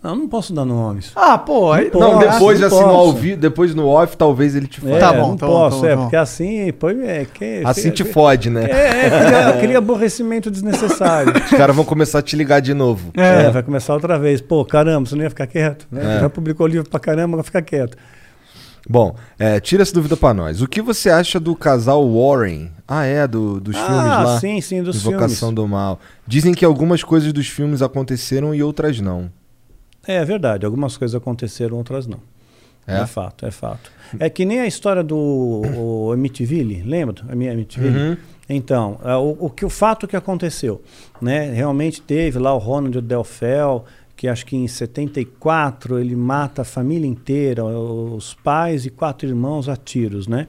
Não, 0.00 0.14
não 0.14 0.28
posso 0.28 0.52
dar 0.52 0.64
nomes. 0.64 1.10
Ah, 1.16 1.36
pô, 1.36 1.72
aí. 1.72 1.90
Não 1.92 2.00
Não, 2.00 2.18
depois 2.20 2.62
assim 2.62 2.80
no 2.80 2.86
ao 2.88 3.12
vivo, 3.12 3.36
depois 3.40 3.74
no 3.74 3.88
off, 3.88 4.16
talvez 4.16 4.54
ele 4.54 4.68
te 4.68 4.80
fale. 4.80 4.92
É, 4.94 4.98
Tá 5.00 5.12
bom, 5.12 5.28
não 5.30 5.36
tá 5.36 5.46
bom, 5.46 5.52
posso, 5.52 5.76
tá 5.76 5.82
bom, 5.82 5.86
é, 5.86 5.90
tá 5.90 5.96
bom. 5.96 6.02
porque 6.02 6.16
assim, 6.16 6.72
pô, 6.72 6.90
é, 6.90 7.24
que, 7.24 7.62
Assim 7.64 7.90
te 7.90 8.04
fode, 8.04 8.48
né? 8.48 8.64
É, 8.70 9.06
é 9.06 9.10
cria, 9.10 9.60
cria 9.60 9.78
aborrecimento 9.78 10.52
desnecessário. 10.52 11.32
Os 11.44 11.50
caras 11.50 11.74
vão 11.74 11.84
começar 11.84 12.20
a 12.20 12.22
te 12.22 12.36
ligar 12.36 12.60
de 12.60 12.74
novo. 12.74 13.10
É. 13.16 13.50
vai 13.50 13.62
começar 13.62 13.92
outra 13.92 14.16
vez. 14.18 14.40
Pô, 14.40 14.64
caramba, 14.64 15.08
você 15.08 15.16
não 15.16 15.24
ia 15.24 15.30
ficar 15.30 15.48
quieto? 15.48 15.86
Né? 15.90 16.18
É. 16.18 16.20
Já 16.20 16.30
publicou 16.30 16.66
livro 16.68 16.88
pra 16.88 17.00
caramba, 17.00 17.36
vai 17.36 17.44
ficar 17.44 17.62
quieto. 17.62 17.96
Bom, 18.88 19.16
é, 19.38 19.58
tira 19.60 19.82
essa 19.82 19.92
dúvida 19.92 20.16
pra 20.16 20.32
nós. 20.32 20.62
O 20.62 20.68
que 20.68 20.80
você 20.80 21.10
acha 21.10 21.38
do 21.38 21.54
casal 21.54 22.08
Warren? 22.08 22.70
Ah, 22.86 23.04
é, 23.04 23.26
do, 23.26 23.60
dos 23.60 23.76
Ah, 23.76 23.84
filmes 23.86 24.04
lá? 24.06 24.40
sim, 24.40 24.60
sim, 24.60 24.82
dos 24.82 24.96
Invocação 25.04 25.52
do 25.52 25.66
Mal. 25.68 25.98
Dizem 26.26 26.54
que 26.54 26.64
algumas 26.64 27.02
coisas 27.02 27.32
dos 27.32 27.48
filmes 27.48 27.82
aconteceram 27.82 28.54
e 28.54 28.62
outras 28.62 28.98
não. 29.00 29.28
É, 30.08 30.16
é 30.16 30.24
verdade, 30.24 30.64
algumas 30.64 30.96
coisas 30.96 31.14
aconteceram, 31.14 31.76
outras 31.76 32.06
não. 32.06 32.20
É? 32.86 33.00
É, 33.00 33.06
fato, 33.06 33.44
é 33.44 33.50
fato. 33.50 33.92
É 34.18 34.30
que 34.30 34.46
nem 34.46 34.60
a 34.60 34.66
história 34.66 35.04
do 35.04 35.62
o 35.76 36.10
Amityville, 36.10 36.82
lembra? 36.82 37.22
A 37.28 37.34
minha 37.34 37.52
Amityville? 37.52 37.98
Uhum. 37.98 38.16
Então, 38.48 38.98
é, 39.04 39.14
o, 39.14 39.36
o 39.38 39.50
que 39.50 39.66
o 39.66 39.68
fato 39.68 40.08
que 40.08 40.16
aconteceu, 40.16 40.82
né? 41.20 41.52
Realmente 41.52 42.00
teve 42.00 42.38
lá 42.38 42.54
o 42.54 42.58
Ronald 42.58 42.98
Delfel, 43.02 43.84
que 44.16 44.26
acho 44.26 44.46
que 44.46 44.56
em 44.56 44.66
74 44.66 45.98
ele 45.98 46.16
mata 46.16 46.62
a 46.62 46.64
família 46.64 47.06
inteira, 47.06 47.62
os 47.62 48.32
pais 48.32 48.86
e 48.86 48.90
quatro 48.90 49.28
irmãos 49.28 49.68
a 49.68 49.76
tiros, 49.76 50.26
né? 50.26 50.48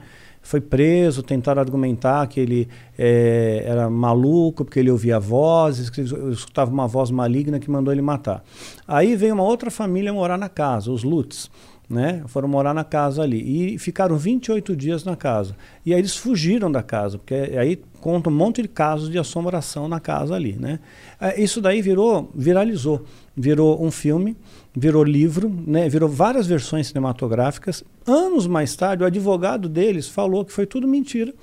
Foi 0.50 0.60
preso, 0.60 1.22
tentaram 1.22 1.61
argumentar 1.61 2.26
que 2.26 2.40
ele 2.40 2.68
eh, 2.98 3.61
era 3.68 3.88
maluco 3.88 4.66
porque 4.66 4.80
ele 4.80 4.90
ouvia 4.90 5.19
vozes, 5.19 5.92
que 5.92 6.02
ele 6.02 6.32
escutava 6.32 6.72
uma 6.72 6.88
voz 6.88 7.11
maligna 7.11 7.60
que 7.60 7.69
mandou 7.69 7.94
ele 7.94 8.02
matar. 8.02 8.44
Aí 8.88 9.16
veio 9.16 9.36
uma 9.36 9.44
outra 9.44 9.69
família 9.69 10.11
morar 10.11 10.40
na 10.40 10.50
casa, 10.50 10.92
os 10.92 11.03
Lutz 11.03 11.52
né? 11.90 12.24
Foram 12.28 12.48
morar 12.48 12.74
na 12.74 12.84
casa 12.84 13.24
ali 13.24 13.74
e 13.74 13.80
ficaram 13.80 14.16
28 14.16 14.76
dias 14.76 15.03
na 15.03 15.16
casa. 15.16 15.56
E 15.84 15.94
aí 15.94 16.00
eles 16.00 16.16
fugiram 16.16 16.72
da 16.72 16.84
casa, 16.84 17.18
porque 17.18 17.34
aí 17.34 17.82
conta 18.00 18.30
um 18.30 18.34
monte 18.34 18.61
de 18.61 18.68
casos 18.68 19.10
de 19.10 19.18
assombração 19.18 19.88
na 19.88 20.00
casa 20.00 20.36
ali, 20.36 20.53
né? 20.53 20.80
Eh, 21.19 21.42
Isso 21.42 21.60
daí 21.60 21.82
virou, 21.82 22.32
viralizou, 22.36 23.03
virou 23.36 23.84
um 23.84 23.90
filme, 23.90 24.38
virou 24.76 25.04
livro, 25.04 25.52
né? 25.66 25.90
Virou 25.90 26.08
várias 26.08 26.48
versões 26.48 26.88
cinematográficas. 26.88 27.84
Anos 28.06 28.48
mais 28.48 28.76
tarde, 28.76 29.04
o 29.04 29.06
advogado 29.06 29.68
deles 29.68 30.08
falou 30.08 30.46
que 30.46 30.54
foi 30.54 30.66
tudo 30.66 30.88
mentira, 30.88 31.34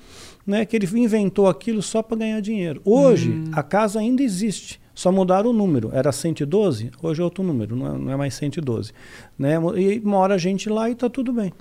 né? 0.45 0.65
Que 0.65 0.75
ele 0.75 0.87
inventou 0.99 1.47
aquilo 1.47 1.81
só 1.81 2.01
para 2.01 2.17
ganhar 2.17 2.41
dinheiro. 2.41 2.81
Hoje 2.85 3.43
a 3.51 3.63
casa 3.63 3.99
ainda 3.99 4.23
existe. 4.23 4.79
Só 4.93 5.11
mudaram 5.11 5.51
o 5.51 5.53
número. 5.53 5.91
Era 5.93 6.11
112, 6.11 6.91
hoje 7.03 7.21
é 7.21 7.23
outro 7.23 7.43
número, 7.43 7.75
não 7.75 7.87
é, 7.87 7.97
não 7.97 8.11
é 8.13 8.15
mais 8.15 8.33
112. 8.33 8.91
Né? 9.37 9.55
E 9.75 9.99
mora 9.99 10.37
gente 10.39 10.69
lá 10.69 10.89
e 10.89 10.95
tá 10.95 11.07
tudo 11.07 11.31
bem. 11.31 11.53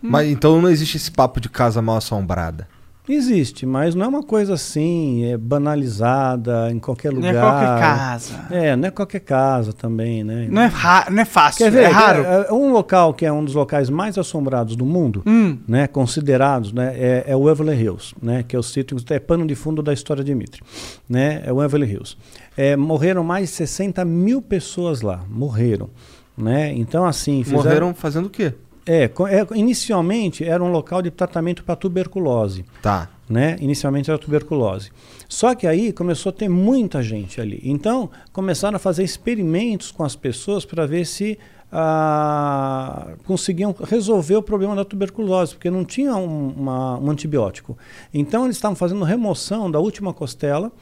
Mas 0.00 0.28
então 0.28 0.62
não 0.62 0.70
existe 0.70 0.96
esse 0.96 1.10
papo 1.10 1.40
de 1.40 1.48
casa 1.48 1.82
mal 1.82 1.96
assombrada. 1.96 2.68
Existe, 3.08 3.64
mas 3.64 3.94
não 3.94 4.04
é 4.04 4.08
uma 4.08 4.22
coisa 4.22 4.54
assim, 4.54 5.24
é 5.24 5.36
banalizada 5.38 6.70
em 6.70 6.78
qualquer 6.78 7.12
Não 7.12 7.20
lugar. 7.20 7.34
é 7.34 7.40
qualquer 7.40 7.80
casa. 7.80 8.34
É, 8.50 8.76
não 8.76 8.88
é 8.88 8.90
qualquer 8.90 9.20
casa 9.20 9.72
também, 9.72 10.22
né? 10.22 10.46
Não 10.50 10.62
é, 10.62 10.70
não 11.10 11.22
é 11.22 11.24
fácil, 11.24 11.64
Quer 11.64 11.70
ver? 11.70 11.84
é 11.84 11.88
raro. 11.88 12.22
é- 12.24 12.46
é 12.48 12.52
um 12.52 12.72
local 12.72 13.14
que 13.14 13.24
é 13.24 13.32
um 13.32 13.44
dos 13.44 13.54
locais 13.54 13.88
mais 13.88 14.18
assombrados 14.18 14.76
do 14.76 14.84
mundo, 14.84 15.22
Hum. 15.26 15.58
né, 15.66 15.86
considerados, 15.86 16.72
né, 16.72 16.92
é, 16.96 17.24
é 17.28 17.36
o 17.36 17.48
Everly 17.48 17.74
Hills, 17.82 18.14
né, 18.22 18.42
que 18.46 18.54
é 18.54 18.58
o 18.58 18.62
sítio, 18.62 18.96
é 19.10 19.18
pano 19.18 19.46
de 19.46 19.54
fundo 19.54 19.82
da 19.82 19.92
história 19.92 20.22
de 20.22 20.34
Mitre, 20.34 20.60
né, 21.08 21.42
é 21.44 21.52
o 21.52 21.62
Everly 21.62 21.90
Hills. 21.90 22.16
É, 22.56 22.76
morreram 22.76 23.24
mais 23.24 23.48
de 23.48 23.54
60 23.56 24.04
mil 24.04 24.42
pessoas 24.42 25.00
lá, 25.00 25.22
morreram, 25.30 25.88
né, 26.36 26.72
então 26.74 27.04
assim... 27.04 27.42
fizeram- 27.42 27.62
Morreram 27.64 27.94
fazendo 27.94 28.26
o 28.26 28.30
quê? 28.30 28.52
É, 28.90 29.04
é, 29.04 29.46
inicialmente 29.58 30.42
era 30.44 30.64
um 30.64 30.70
local 30.72 31.02
de 31.02 31.10
tratamento 31.10 31.62
para 31.62 31.76
tuberculose. 31.76 32.64
Tá. 32.80 33.08
Né? 33.28 33.56
Inicialmente 33.60 34.08
era 34.10 34.18
tuberculose. 34.18 34.90
Só 35.28 35.54
que 35.54 35.66
aí 35.66 35.92
começou 35.92 36.30
a 36.30 36.32
ter 36.32 36.48
muita 36.48 37.02
gente 37.02 37.38
ali. 37.40 37.60
Então 37.62 38.08
começaram 38.32 38.76
a 38.76 38.78
fazer 38.78 39.04
experimentos 39.04 39.90
com 39.90 40.02
as 40.02 40.16
pessoas 40.16 40.64
para 40.64 40.86
ver 40.86 41.04
se 41.04 41.38
ah, 41.70 43.08
conseguiam 43.26 43.74
resolver 43.86 44.36
o 44.36 44.42
problema 44.42 44.74
da 44.74 44.84
tuberculose, 44.84 45.54
porque 45.54 45.70
não 45.70 45.84
tinha 45.84 46.16
um, 46.16 46.48
uma- 46.56 46.98
um 46.98 47.10
antibiótico. 47.10 47.76
Então 48.12 48.44
eles 48.44 48.56
estavam 48.56 48.74
fazendo 48.74 49.04
remoção 49.04 49.70
da 49.70 49.78
última 49.78 50.14
costela 50.14 50.72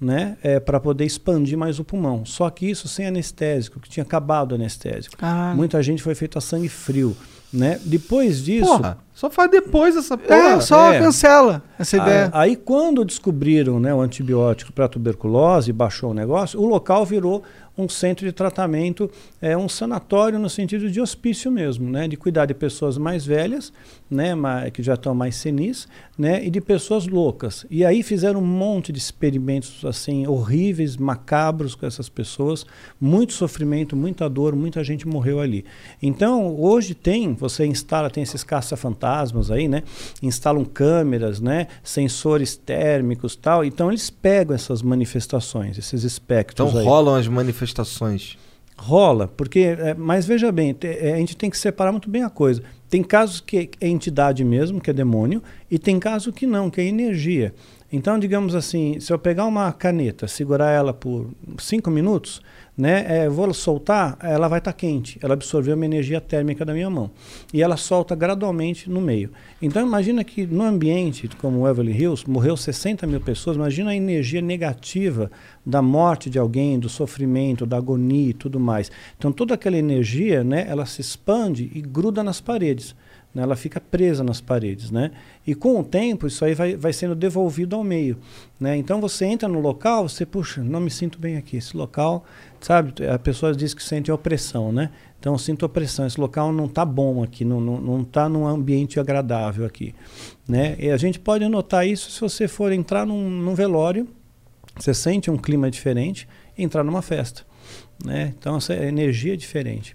né, 0.00 0.36
para 0.66 0.78
poder 0.78 1.04
expandir 1.06 1.56
mais 1.56 1.78
o 1.78 1.84
pulmão. 1.84 2.26
Só 2.26 2.50
que 2.50 2.68
isso 2.68 2.86
sem 2.88 3.06
anestésico, 3.06 3.80
que 3.80 3.88
tinha 3.88 4.04
acabado 4.04 4.52
o 4.52 4.54
anestésico. 4.56 5.16
Caralho. 5.16 5.56
Muita 5.56 5.82
gente 5.82 6.02
foi 6.02 6.14
feita 6.14 6.38
a 6.38 6.42
sangue 6.42 6.68
frio. 6.68 7.16
Né? 7.54 7.78
Depois 7.84 8.42
disso. 8.44 8.66
Porra, 8.66 8.98
só 9.14 9.30
faz 9.30 9.48
depois 9.48 9.94
essa 9.96 10.18
porra. 10.18 10.34
É, 10.56 10.60
só 10.60 10.92
É. 10.92 10.98
cancela 10.98 11.62
essa 11.78 11.96
Aí- 11.96 12.02
ideia. 12.02 12.30
Aí, 12.32 12.56
quando 12.56 13.04
descobriram 13.04 13.78
né, 13.78 13.94
o 13.94 14.00
antibiótico 14.00 14.72
para 14.72 14.88
tuberculose, 14.88 15.72
baixou 15.72 16.10
o 16.10 16.14
negócio, 16.14 16.60
o 16.60 16.66
local 16.66 17.06
virou 17.06 17.44
um 17.76 17.88
centro 17.88 18.24
de 18.24 18.32
tratamento, 18.32 19.10
é 19.40 19.56
um 19.56 19.68
sanatório 19.68 20.38
no 20.38 20.48
sentido 20.48 20.90
de 20.90 21.00
hospício 21.00 21.50
mesmo, 21.50 21.90
né, 21.90 22.06
de 22.06 22.16
cuidar 22.16 22.46
de 22.46 22.54
pessoas 22.54 22.96
mais 22.96 23.26
velhas, 23.26 23.72
né, 24.10 24.34
que 24.72 24.82
já 24.82 24.94
estão 24.94 25.14
mais 25.14 25.34
senis, 25.36 25.88
né, 26.16 26.44
e 26.44 26.50
de 26.50 26.60
pessoas 26.60 27.06
loucas. 27.06 27.66
E 27.68 27.84
aí 27.84 28.02
fizeram 28.02 28.40
um 28.40 28.46
monte 28.46 28.92
de 28.92 28.98
experimentos 28.98 29.84
assim 29.84 30.26
horríveis, 30.26 30.96
macabros 30.96 31.74
com 31.74 31.84
essas 31.84 32.08
pessoas, 32.08 32.64
muito 33.00 33.32
sofrimento, 33.32 33.96
muita 33.96 34.28
dor, 34.28 34.54
muita 34.54 34.84
gente 34.84 35.06
morreu 35.08 35.40
ali. 35.40 35.64
Então, 36.00 36.54
hoje 36.60 36.94
tem, 36.94 37.34
você 37.34 37.66
instala, 37.66 38.08
tem 38.08 38.22
esses 38.22 38.44
caça-fantasmas 38.44 39.50
aí, 39.50 39.66
né? 39.66 39.82
Instalam 40.22 40.64
câmeras, 40.64 41.40
né? 41.40 41.66
Sensores 41.82 42.56
térmicos 42.56 43.34
tal. 43.34 43.64
Então, 43.64 43.90
eles 43.90 44.10
pegam 44.10 44.54
essas 44.54 44.82
manifestações, 44.82 45.76
esses 45.76 46.04
espectros 46.04 46.68
Então 46.68 46.80
aí. 46.80 46.86
rolam 46.86 47.16
as 47.16 47.26
manifestações. 47.26 47.63
Rola, 48.76 49.28
porque, 49.28 49.60
é, 49.60 49.94
mas 49.94 50.26
veja 50.26 50.50
bem, 50.50 50.76
é, 50.82 51.12
a 51.14 51.16
gente 51.16 51.36
tem 51.36 51.48
que 51.48 51.56
separar 51.56 51.92
muito 51.92 52.10
bem 52.10 52.24
a 52.24 52.30
coisa. 52.30 52.62
Tem 52.88 53.02
casos 53.02 53.40
que 53.40 53.70
é 53.80 53.88
entidade 53.88 54.44
mesmo, 54.44 54.80
que 54.80 54.90
é 54.90 54.92
demônio, 54.92 55.42
e 55.70 55.78
tem 55.78 55.98
caso 55.98 56.32
que 56.32 56.46
não, 56.46 56.68
que 56.70 56.80
é 56.80 56.84
energia. 56.84 57.54
Então, 57.92 58.18
digamos 58.18 58.54
assim, 58.56 58.98
se 58.98 59.12
eu 59.12 59.18
pegar 59.18 59.46
uma 59.46 59.72
caneta, 59.72 60.26
segurar 60.26 60.70
ela 60.70 60.92
por 60.92 61.30
cinco 61.58 61.90
minutos, 61.90 62.42
né, 62.76 63.04
é, 63.08 63.28
vou 63.28 63.54
soltar, 63.54 64.18
ela 64.20 64.48
vai 64.48 64.58
estar 64.58 64.72
quente. 64.72 65.18
Ela 65.22 65.34
absorveu 65.34 65.76
uma 65.76 65.84
energia 65.84 66.20
térmica 66.20 66.64
da 66.64 66.72
minha 66.72 66.90
mão. 66.90 67.10
E 67.52 67.62
ela 67.62 67.76
solta 67.76 68.14
gradualmente 68.14 68.90
no 68.90 69.00
meio. 69.00 69.30
Então, 69.62 69.86
imagina 69.86 70.24
que 70.24 70.46
no 70.46 70.64
ambiente 70.64 71.28
como 71.38 71.60
o 71.60 71.68
Everly 71.68 71.92
Hills, 71.92 72.28
morreu 72.28 72.56
60 72.56 73.06
mil 73.06 73.20
pessoas, 73.20 73.56
imagina 73.56 73.90
a 73.90 73.96
energia 73.96 74.40
negativa 74.40 75.30
da 75.64 75.80
morte 75.80 76.28
de 76.28 76.38
alguém, 76.38 76.78
do 76.78 76.88
sofrimento, 76.88 77.64
da 77.64 77.76
agonia 77.76 78.30
e 78.30 78.34
tudo 78.34 78.58
mais. 78.58 78.90
Então, 79.16 79.30
toda 79.30 79.54
aquela 79.54 79.76
energia, 79.76 80.42
né, 80.42 80.66
ela 80.68 80.84
se 80.84 81.00
expande 81.00 81.70
e 81.74 81.80
gruda 81.80 82.22
nas 82.22 82.40
paredes 82.40 82.94
né, 83.34 83.42
ela 83.42 83.56
fica 83.56 83.80
presa 83.80 84.22
nas 84.22 84.40
paredes, 84.40 84.90
né? 84.90 85.10
E 85.44 85.54
com 85.54 85.80
o 85.80 85.84
tempo 85.84 86.26
isso 86.26 86.44
aí 86.44 86.54
vai, 86.54 86.76
vai 86.76 86.92
sendo 86.92 87.14
devolvido 87.14 87.74
ao 87.74 87.82
meio, 87.82 88.16
né? 88.60 88.76
Então 88.76 89.00
você 89.00 89.24
entra 89.24 89.48
no 89.48 89.60
local, 89.60 90.08
você 90.08 90.24
puxa, 90.24 90.62
não 90.62 90.80
me 90.80 90.90
sinto 90.90 91.18
bem 91.18 91.36
aqui, 91.36 91.56
esse 91.56 91.76
local, 91.76 92.24
sabe? 92.64 93.06
A 93.06 93.18
pessoa 93.18 93.54
diz 93.54 93.74
que 93.74 93.82
sente 93.82 94.10
opressão, 94.10 94.72
né? 94.72 94.88
Então 95.20 95.34
eu 95.34 95.38
sinto 95.38 95.66
opressão, 95.66 96.06
esse 96.06 96.18
local 96.18 96.50
não 96.50 96.64
está 96.64 96.82
bom 96.82 97.22
aqui, 97.22 97.44
não 97.44 97.60
não 97.60 97.78
não 97.78 98.00
está 98.00 98.26
num 98.26 98.46
ambiente 98.46 98.98
agradável 98.98 99.66
aqui, 99.66 99.94
né? 100.48 100.74
E 100.78 100.90
a 100.90 100.96
gente 100.96 101.20
pode 101.20 101.46
notar 101.46 101.86
isso 101.86 102.10
se 102.10 102.20
você 102.22 102.48
for 102.48 102.72
entrar 102.72 103.04
num, 103.04 103.28
num 103.28 103.54
velório, 103.54 104.08
você 104.78 104.94
sente 104.94 105.30
um 105.30 105.36
clima 105.36 105.70
diferente, 105.70 106.26
e 106.56 106.64
entrar 106.64 106.82
numa 106.82 107.02
festa, 107.02 107.42
né? 108.02 108.32
Então 108.38 108.56
essa 108.56 108.74
energia 108.74 109.34
é 109.34 109.36
diferente. 109.36 109.94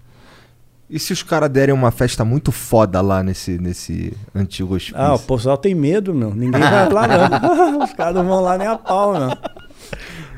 E 0.88 0.98
se 0.98 1.12
os 1.12 1.24
caras 1.24 1.50
derem 1.50 1.74
uma 1.74 1.90
festa 1.90 2.24
muito 2.24 2.52
foda 2.52 3.00
lá 3.00 3.20
nesse, 3.20 3.58
nesse 3.58 4.12
antigo 4.32 4.76
hospício? 4.76 4.96
Ah, 4.96 5.14
o 5.14 5.18
pessoal 5.18 5.56
tem 5.56 5.72
medo, 5.72 6.12
meu. 6.12 6.34
Ninguém 6.34 6.60
vai 6.60 6.88
lá, 6.92 7.06
não. 7.06 7.78
Os 7.84 7.92
caras 7.92 8.16
não 8.16 8.26
vão 8.26 8.40
lá 8.40 8.58
nem 8.58 8.66
a 8.66 8.76
pau, 8.76 9.14
não. 9.16 9.30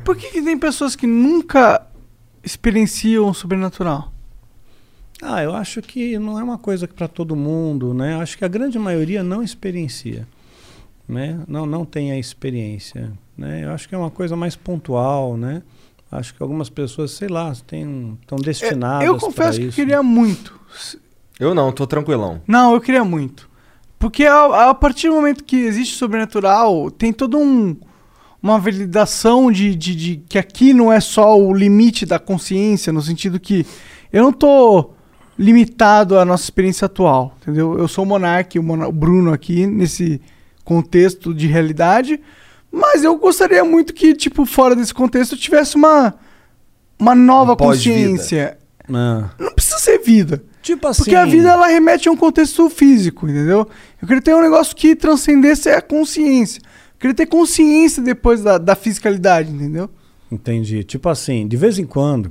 Por 0.05 0.15
que, 0.15 0.31
que 0.31 0.43
tem 0.43 0.59
pessoas 0.59 0.95
que 0.95 1.07
nunca 1.07 1.87
experienciam 2.43 3.29
o 3.29 3.35
sobrenatural? 3.35 4.13
Ah, 5.23 5.43
eu 5.43 5.55
acho 5.55 5.81
que 5.81 6.19
não 6.19 6.39
é 6.39 6.43
uma 6.43 6.59
coisa 6.59 6.89
para 6.89 7.07
todo 7.07 7.37
mundo, 7.37 7.95
né? 7.95 8.17
Acho 8.17 8.37
que 8.37 8.45
a 8.45 8.49
grande 8.49 8.79
maioria 8.79 9.23
não 9.23 9.43
experiencia, 9.43 10.27
né? 11.09 11.41
Não, 11.47 11.65
não 11.65 11.85
tem 11.85 12.11
a 12.11 12.19
experiência, 12.19 13.13
né? 13.39 13.65
Eu 13.65 13.71
acho 13.71 13.89
que 13.89 13.95
é 13.95 13.99
uma 13.99 14.11
coisa 14.11 14.35
mais 14.35 14.57
pontual, 14.57 15.37
né? 15.37 15.63
Acho 16.11 16.35
que 16.35 16.43
algumas 16.43 16.69
pessoas, 16.69 17.13
sei 17.13 17.29
lá, 17.29 17.53
têm, 17.67 18.19
estão 18.21 18.37
destinadas 18.37 19.07
É, 19.07 19.09
eu 19.09 19.17
confesso 19.17 19.59
que 19.59 19.65
eu 19.65 19.69
isso. 19.69 19.77
queria 19.77 20.03
muito. 20.03 20.61
Eu 21.39 21.55
não, 21.55 21.73
tô 21.73 21.87
tranquilão. 21.87 22.43
Não, 22.47 22.75
eu 22.75 22.81
queria 22.81 23.05
muito. 23.05 23.49
Porque 23.99 24.27
a, 24.27 24.71
a 24.71 24.75
partir 24.75 25.09
do 25.09 25.15
momento 25.15 25.45
que 25.45 25.57
existe 25.57 25.97
sobrenatural, 25.97 26.91
tem 26.91 27.13
todo 27.13 27.39
um 27.39 27.77
uma 28.43 28.59
validação 28.59 29.53
de, 29.53 29.75
de, 29.75 29.95
de 29.95 30.17
que 30.29 30.39
aqui 30.39 30.73
não 30.75 30.93
é 30.93 31.01
só 31.01 31.39
o 31.39 31.55
limite 31.55 32.05
da 32.05 32.19
consciência, 32.19 32.93
no 32.93 33.01
sentido 33.01 33.39
que 33.39 33.65
eu 34.13 34.23
não 34.23 34.33
tô 34.33 34.91
limitado 35.39 36.19
à 36.19 36.25
nossa 36.25 36.45
experiência 36.45 36.87
atual, 36.87 37.37
entendeu? 37.41 37.79
Eu 37.79 37.89
sou 37.89 38.05
o 38.05 38.07
Monark, 38.07 38.59
o, 38.59 38.63
Mona- 38.63 38.89
o 38.89 38.93
Bruno 38.93 39.33
aqui, 39.33 39.67
nesse 39.67 40.21
contexto 40.65 41.33
de 41.33 41.47
realidade, 41.47 42.21
mas 42.71 43.05
eu 43.05 43.17
gostaria 43.17 43.65
muito 43.65 43.93
que, 43.95 44.15
tipo, 44.15 44.45
fora 44.45 44.75
desse 44.75 44.93
contexto, 44.95 45.37
tivesse 45.37 45.77
uma, 45.77 46.15
uma 46.99 47.15
nova 47.15 47.53
Um 47.53 47.57
consciência. 47.57 48.59
Ah. 48.93 49.31
Não 49.39 49.53
precisa 49.53 49.79
ser 49.79 49.99
vida. 50.01 50.43
Tipo 50.63 50.87
assim. 50.87 51.03
Porque 51.03 51.17
a 51.17 51.25
vida 51.25 51.49
ela 51.51 51.67
remete 51.67 52.09
a 52.09 52.13
um 52.13 52.17
contexto 52.17 52.69
físico, 52.71 53.29
entendeu? 53.29 53.69
Eu 54.01 54.09
queria 54.09 54.23
ter 54.23 54.35
um 54.35 54.43
negócio 54.43 54.77
que 54.77 54.95
transcendesse 54.95 55.69
a 55.71 55.81
consciência. 55.83 56.63
Eu 57.03 57.11
queria 57.11 57.15
ter 57.17 57.27
consciência 57.27 58.01
depois 58.01 58.45
da, 58.45 58.59
da 58.59 58.77
fisicalidade, 58.77 59.51
entendeu? 59.51 59.91
Entendi. 60.31 60.85
Tipo 60.85 61.09
assim, 61.09 61.49
de 61.49 61.57
vez 61.57 61.77
em 61.77 61.85
quando, 61.85 62.31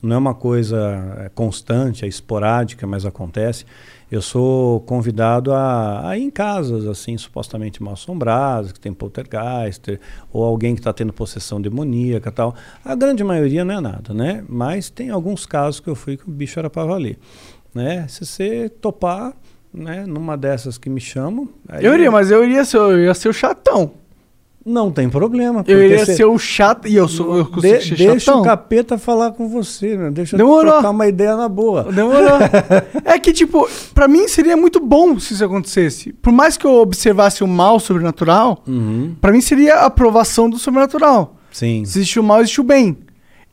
não 0.00 0.14
é 0.14 0.18
uma 0.18 0.32
coisa 0.32 1.16
é, 1.18 1.28
constante, 1.28 2.04
é 2.04 2.08
esporádica, 2.08 2.86
mas 2.86 3.04
acontece. 3.04 3.66
Eu 4.08 4.22
sou 4.22 4.80
convidado 4.82 5.52
a, 5.52 6.08
a 6.08 6.16
ir 6.16 6.22
em 6.22 6.30
casas, 6.30 6.86
assim, 6.86 7.18
supostamente 7.18 7.82
mal 7.82 7.94
assombradas, 7.94 8.70
que 8.70 8.78
tem 8.78 8.92
poltergeist, 8.92 9.98
ou 10.32 10.44
alguém 10.44 10.76
que 10.76 10.80
está 10.80 10.92
tendo 10.92 11.12
possessão 11.12 11.60
demoníaca 11.60 12.28
e 12.28 12.32
tal. 12.32 12.54
A 12.84 12.94
grande 12.94 13.24
maioria 13.24 13.64
não 13.64 13.74
é 13.74 13.80
nada, 13.80 14.14
né? 14.14 14.44
Mas 14.48 14.88
tem 14.88 15.10
alguns 15.10 15.44
casos 15.46 15.80
que 15.80 15.90
eu 15.90 15.96
fui 15.96 16.16
que 16.16 16.28
o 16.28 16.32
bicho 16.32 16.60
era 16.60 16.70
para 16.70 16.84
valer. 16.84 17.18
Né? 17.74 18.06
Se 18.06 18.24
você 18.24 18.68
topar, 18.68 19.34
né, 19.74 20.06
numa 20.06 20.36
dessas 20.36 20.78
que 20.78 20.88
me 20.88 21.00
chamam. 21.00 21.48
Eu 21.80 21.92
iria, 21.94 22.10
mas 22.10 22.30
eu 22.30 22.44
iria 22.44 22.64
ser, 22.64 22.76
eu 22.76 23.00
ia 23.00 23.14
ser 23.14 23.28
o 23.28 23.32
chatão. 23.32 24.00
Não 24.64 24.90
tem 24.92 25.08
problema. 25.08 25.64
Eu 25.66 25.82
iria 25.82 26.04
cê- 26.06 26.14
ser 26.16 26.24
o 26.24 26.38
chato. 26.38 26.86
E 26.86 26.94
eu 26.94 27.08
sou 27.08 27.36
eu 27.36 27.46
consigo 27.46 27.78
De- 27.78 27.84
ser 27.84 27.94
deixa 27.96 28.20
chatão. 28.20 28.42
o 28.42 28.44
capeta 28.44 28.96
falar 28.96 29.32
com 29.32 29.48
você, 29.48 29.96
né? 29.96 30.10
Deixa 30.10 30.34
eu 30.34 30.38
Demorou. 30.38 30.72
trocar 30.74 30.90
uma 30.90 31.06
ideia 31.08 31.36
na 31.36 31.48
boa. 31.48 31.84
Demorou. 31.92 32.38
é 33.04 33.18
que, 33.18 33.32
tipo, 33.32 33.68
pra 33.92 34.06
mim 34.06 34.28
seria 34.28 34.56
muito 34.56 34.78
bom 34.78 35.18
se 35.18 35.34
isso 35.34 35.44
acontecesse. 35.44 36.12
Por 36.12 36.32
mais 36.32 36.56
que 36.56 36.64
eu 36.64 36.74
observasse 36.74 37.42
o 37.42 37.46
mal 37.48 37.80
sobrenatural, 37.80 38.62
Uhum. 38.66 39.16
pra 39.20 39.32
mim 39.32 39.40
seria 39.40 39.76
a 39.76 39.86
aprovação 39.86 40.48
do 40.48 40.58
sobrenatural. 40.58 41.36
Sim. 41.50 41.84
Se 41.84 41.98
existe 41.98 42.20
o 42.20 42.22
mal, 42.22 42.40
existe 42.40 42.60
o 42.60 42.64
bem. 42.64 42.96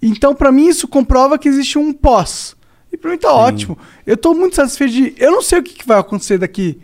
Então, 0.01 0.33
pra 0.35 0.51
mim, 0.51 0.67
isso 0.67 0.87
comprova 0.87 1.37
que 1.37 1.49
existe 1.49 1.77
um 1.77 1.91
pós. 1.91 2.55
E 2.93 2.97
pra 2.97 3.11
mim 3.11 3.17
tá 3.17 3.33
ótimo. 3.33 3.77
Eu 4.05 4.15
tô 4.15 4.33
muito 4.33 4.55
satisfeito 4.55 4.93
de. 4.93 5.13
Eu 5.17 5.31
não 5.31 5.41
sei 5.41 5.59
o 5.59 5.63
que, 5.63 5.73
que 5.73 5.87
vai 5.87 5.99
acontecer 5.99 6.37
daqui 6.37 6.79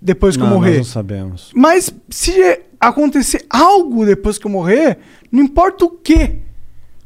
depois 0.00 0.36
que 0.36 0.42
Não, 0.42 0.48
eu 0.48 0.54
nós 0.54 0.60
morrer. 0.60 0.76
não 0.78 0.84
sabemos. 0.84 1.50
Mas 1.54 1.92
se 2.10 2.60
acontecer 2.88 3.44
algo 3.48 4.04
depois 4.04 4.38
que 4.38 4.46
eu 4.46 4.50
morrer, 4.50 4.98
não 5.30 5.42
importa 5.42 5.84
o 5.84 5.90
que, 5.90 6.36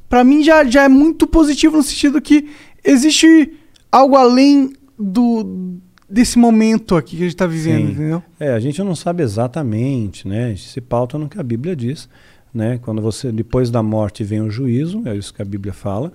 pra 0.09 0.25
mim 0.25 0.43
já, 0.43 0.65
já 0.65 0.85
é 0.85 0.89
muito 0.89 1.27
positivo 1.27 1.77
no 1.77 1.83
sentido 1.83 2.21
que 2.21 2.49
existe 2.85 3.53
algo 3.91 4.17
além 4.17 4.73
do 4.99 5.79
desse 6.11 6.39
momento 6.39 6.97
aqui 6.97 7.17
que 7.19 7.23
a 7.23 7.27
gente 7.27 7.37
tá 7.37 7.47
vivendo, 7.47 7.89
Sim. 7.89 7.93
entendeu? 7.93 8.23
É, 8.41 8.53
a 8.53 8.61
gente 8.61 8.83
não 8.83 8.97
sabe 8.97 9.23
exatamente, 9.23 10.27
né? 10.27 10.47
A 10.47 10.49
gente 10.49 10.69
se 10.69 10.81
pauta 10.81 11.19
no 11.19 11.29
que 11.29 11.39
a 11.39 11.43
Bíblia 11.43 11.77
diz, 11.77 12.09
né? 12.53 12.79
Quando 12.79 13.03
você 13.03 13.31
depois 13.31 13.71
da 13.71 13.83
morte 13.83 14.25
vem 14.25 14.41
o 14.41 14.51
juízo, 14.51 15.03
é 15.05 15.15
isso 15.15 15.35
que 15.35 15.43
a 15.43 15.45
Bíblia 15.45 15.75
fala. 15.75 16.11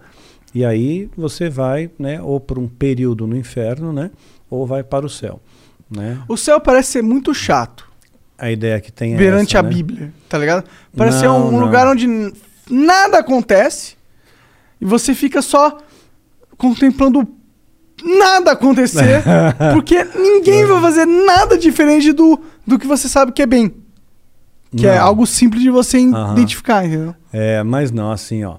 E 0.54 0.66
aí 0.66 1.10
você 1.16 1.50
vai, 1.50 1.90
né, 1.98 2.22
ou 2.22 2.40
por 2.40 2.60
um 2.60 2.68
período 2.68 3.26
no 3.26 3.36
inferno, 3.36 3.92
né, 3.92 4.12
ou 4.50 4.68
vai 4.68 4.84
para 4.84 5.04
o 5.04 5.10
céu, 5.10 5.42
né? 5.90 6.22
O 6.28 6.38
céu 6.38 6.60
parece 6.60 6.92
ser 6.94 7.02
muito 7.02 7.34
chato 7.34 7.93
A 8.44 8.52
ideia 8.52 8.80
que 8.82 8.92
tem 8.92 9.14
é 9.14 9.18
perante 9.18 9.56
essa, 9.56 9.60
a 9.66 9.70
né? 9.70 9.76
Bíblia, 9.76 10.14
tá 10.28 10.38
ligado? 10.38 10.66
Parece 10.96 11.20
ser 11.22 11.30
um 11.30 11.52
não. 11.52 11.60
lugar 11.60 11.88
onde 11.88 12.08
nada 12.70 13.20
acontece 13.20 13.96
e 14.82 14.86
você 14.86 15.14
fica 15.16 15.42
só 15.42 15.78
contemplando 16.58 17.28
nada 18.04 18.52
acontecer, 18.52 19.24
porque 19.74 20.04
ninguém 20.16 20.66
vai 20.66 20.82
fazer 20.82 21.06
nada 21.06 21.58
diferente 21.58 22.12
do, 22.12 22.40
do 22.66 22.78
que 22.78 22.88
você 22.88 23.08
sabe 23.08 23.32
que 23.32 23.42
é 23.42 23.46
bem. 23.46 23.74
Que 24.76 24.88
é 24.88 24.96
Não. 24.98 25.04
algo 25.06 25.26
simples 25.28 25.62
de 25.62 25.70
você 25.70 26.00
Aham. 26.00 26.34
identificar, 26.34 26.84
entendeu? 26.86 27.14
É, 27.32 27.62
mas 27.64 27.92
não, 27.92 28.12
assim, 28.12 28.44
ó. 28.44 28.56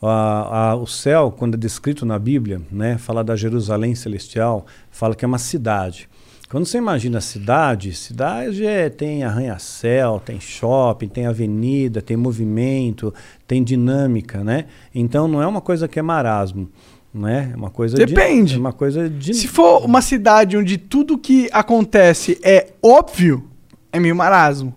A- 0.00 0.70
a- 0.70 0.76
o 0.76 0.86
céu, 0.86 1.34
quando 1.36 1.54
é 1.54 1.58
descrito 1.58 2.06
na 2.06 2.18
Bíblia, 2.18 2.60
né, 2.70 2.96
fala 2.98 3.24
da 3.24 3.34
Jerusalém 3.34 3.94
celestial, 3.94 4.64
fala 4.90 5.14
que 5.16 5.24
é 5.24 5.28
uma 5.28 5.38
cidade. 5.38 6.08
Quando 6.48 6.64
você 6.64 6.78
imagina 6.78 7.20
cidade, 7.20 7.92
cidade 7.92 8.64
é, 8.64 8.88
tem 8.88 9.24
arranha-céu, 9.24 10.22
tem 10.24 10.38
shopping, 10.38 11.08
tem 11.08 11.26
avenida, 11.26 12.00
tem 12.00 12.16
movimento, 12.16 13.12
tem 13.48 13.64
dinâmica, 13.64 14.44
né? 14.44 14.66
Então 14.94 15.26
não 15.26 15.42
é 15.42 15.46
uma 15.46 15.60
coisa 15.60 15.88
que 15.88 15.98
é 15.98 16.02
marasmo, 16.02 16.70
né? 17.12 17.50
É 17.52 17.56
uma 17.56 17.70
coisa 17.70 17.96
de- 17.96 18.06
Depende. 18.06 18.54
é 18.54 18.58
uma 18.58 18.72
coisa 18.72 19.10
de 19.10 19.34
Se 19.34 19.48
for 19.48 19.84
uma 19.84 20.00
cidade 20.00 20.56
onde 20.56 20.78
tudo 20.78 21.18
que 21.18 21.48
acontece 21.52 22.38
é 22.44 22.68
óbvio, 22.80 23.50
é 23.92 23.98
meio 23.98 24.14
marasmo. 24.14 24.72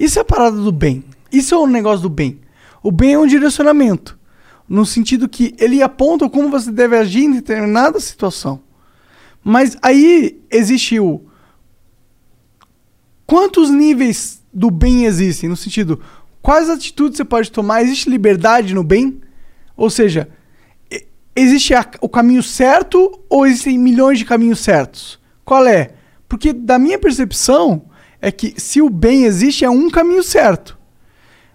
Isso 0.00 0.18
é 0.18 0.22
a 0.22 0.24
parada 0.24 0.56
do 0.56 0.72
bem. 0.72 1.04
Isso 1.30 1.54
é 1.54 1.58
o 1.58 1.66
negócio 1.66 2.00
do 2.02 2.08
bem. 2.08 2.38
O 2.82 2.90
bem 2.90 3.12
é 3.12 3.18
um 3.18 3.26
direcionamento. 3.26 4.18
No 4.66 4.86
sentido 4.86 5.28
que 5.28 5.54
ele 5.58 5.82
aponta 5.82 6.28
como 6.30 6.48
você 6.50 6.72
deve 6.72 6.96
agir 6.96 7.24
em 7.24 7.32
determinada 7.34 8.00
situação. 8.00 8.60
Mas 9.44 9.76
aí 9.82 10.40
existe 10.50 10.98
o. 11.00 11.20
Quantos 13.26 13.70
níveis 13.70 14.42
do 14.52 14.70
bem 14.70 15.04
existem? 15.04 15.48
No 15.48 15.56
sentido, 15.56 16.00
quais 16.40 16.68
atitudes 16.68 17.16
você 17.16 17.24
pode 17.24 17.50
tomar? 17.50 17.82
Existe 17.82 18.10
liberdade 18.10 18.74
no 18.74 18.84
bem? 18.84 19.20
Ou 19.76 19.88
seja, 19.90 20.28
existe 21.34 21.74
a- 21.74 21.88
o 22.00 22.08
caminho 22.08 22.42
certo 22.42 23.20
ou 23.28 23.46
existem 23.46 23.78
milhões 23.78 24.18
de 24.18 24.24
caminhos 24.24 24.60
certos? 24.60 25.18
Qual 25.44 25.66
é? 25.66 25.94
Porque 26.28 26.52
da 26.52 26.78
minha 26.78 26.98
percepção 26.98 27.86
é 28.20 28.30
que 28.30 28.54
se 28.60 28.80
o 28.80 28.88
bem 28.88 29.24
existe 29.24 29.64
é 29.64 29.70
um 29.70 29.90
caminho 29.90 30.22
certo. 30.22 30.78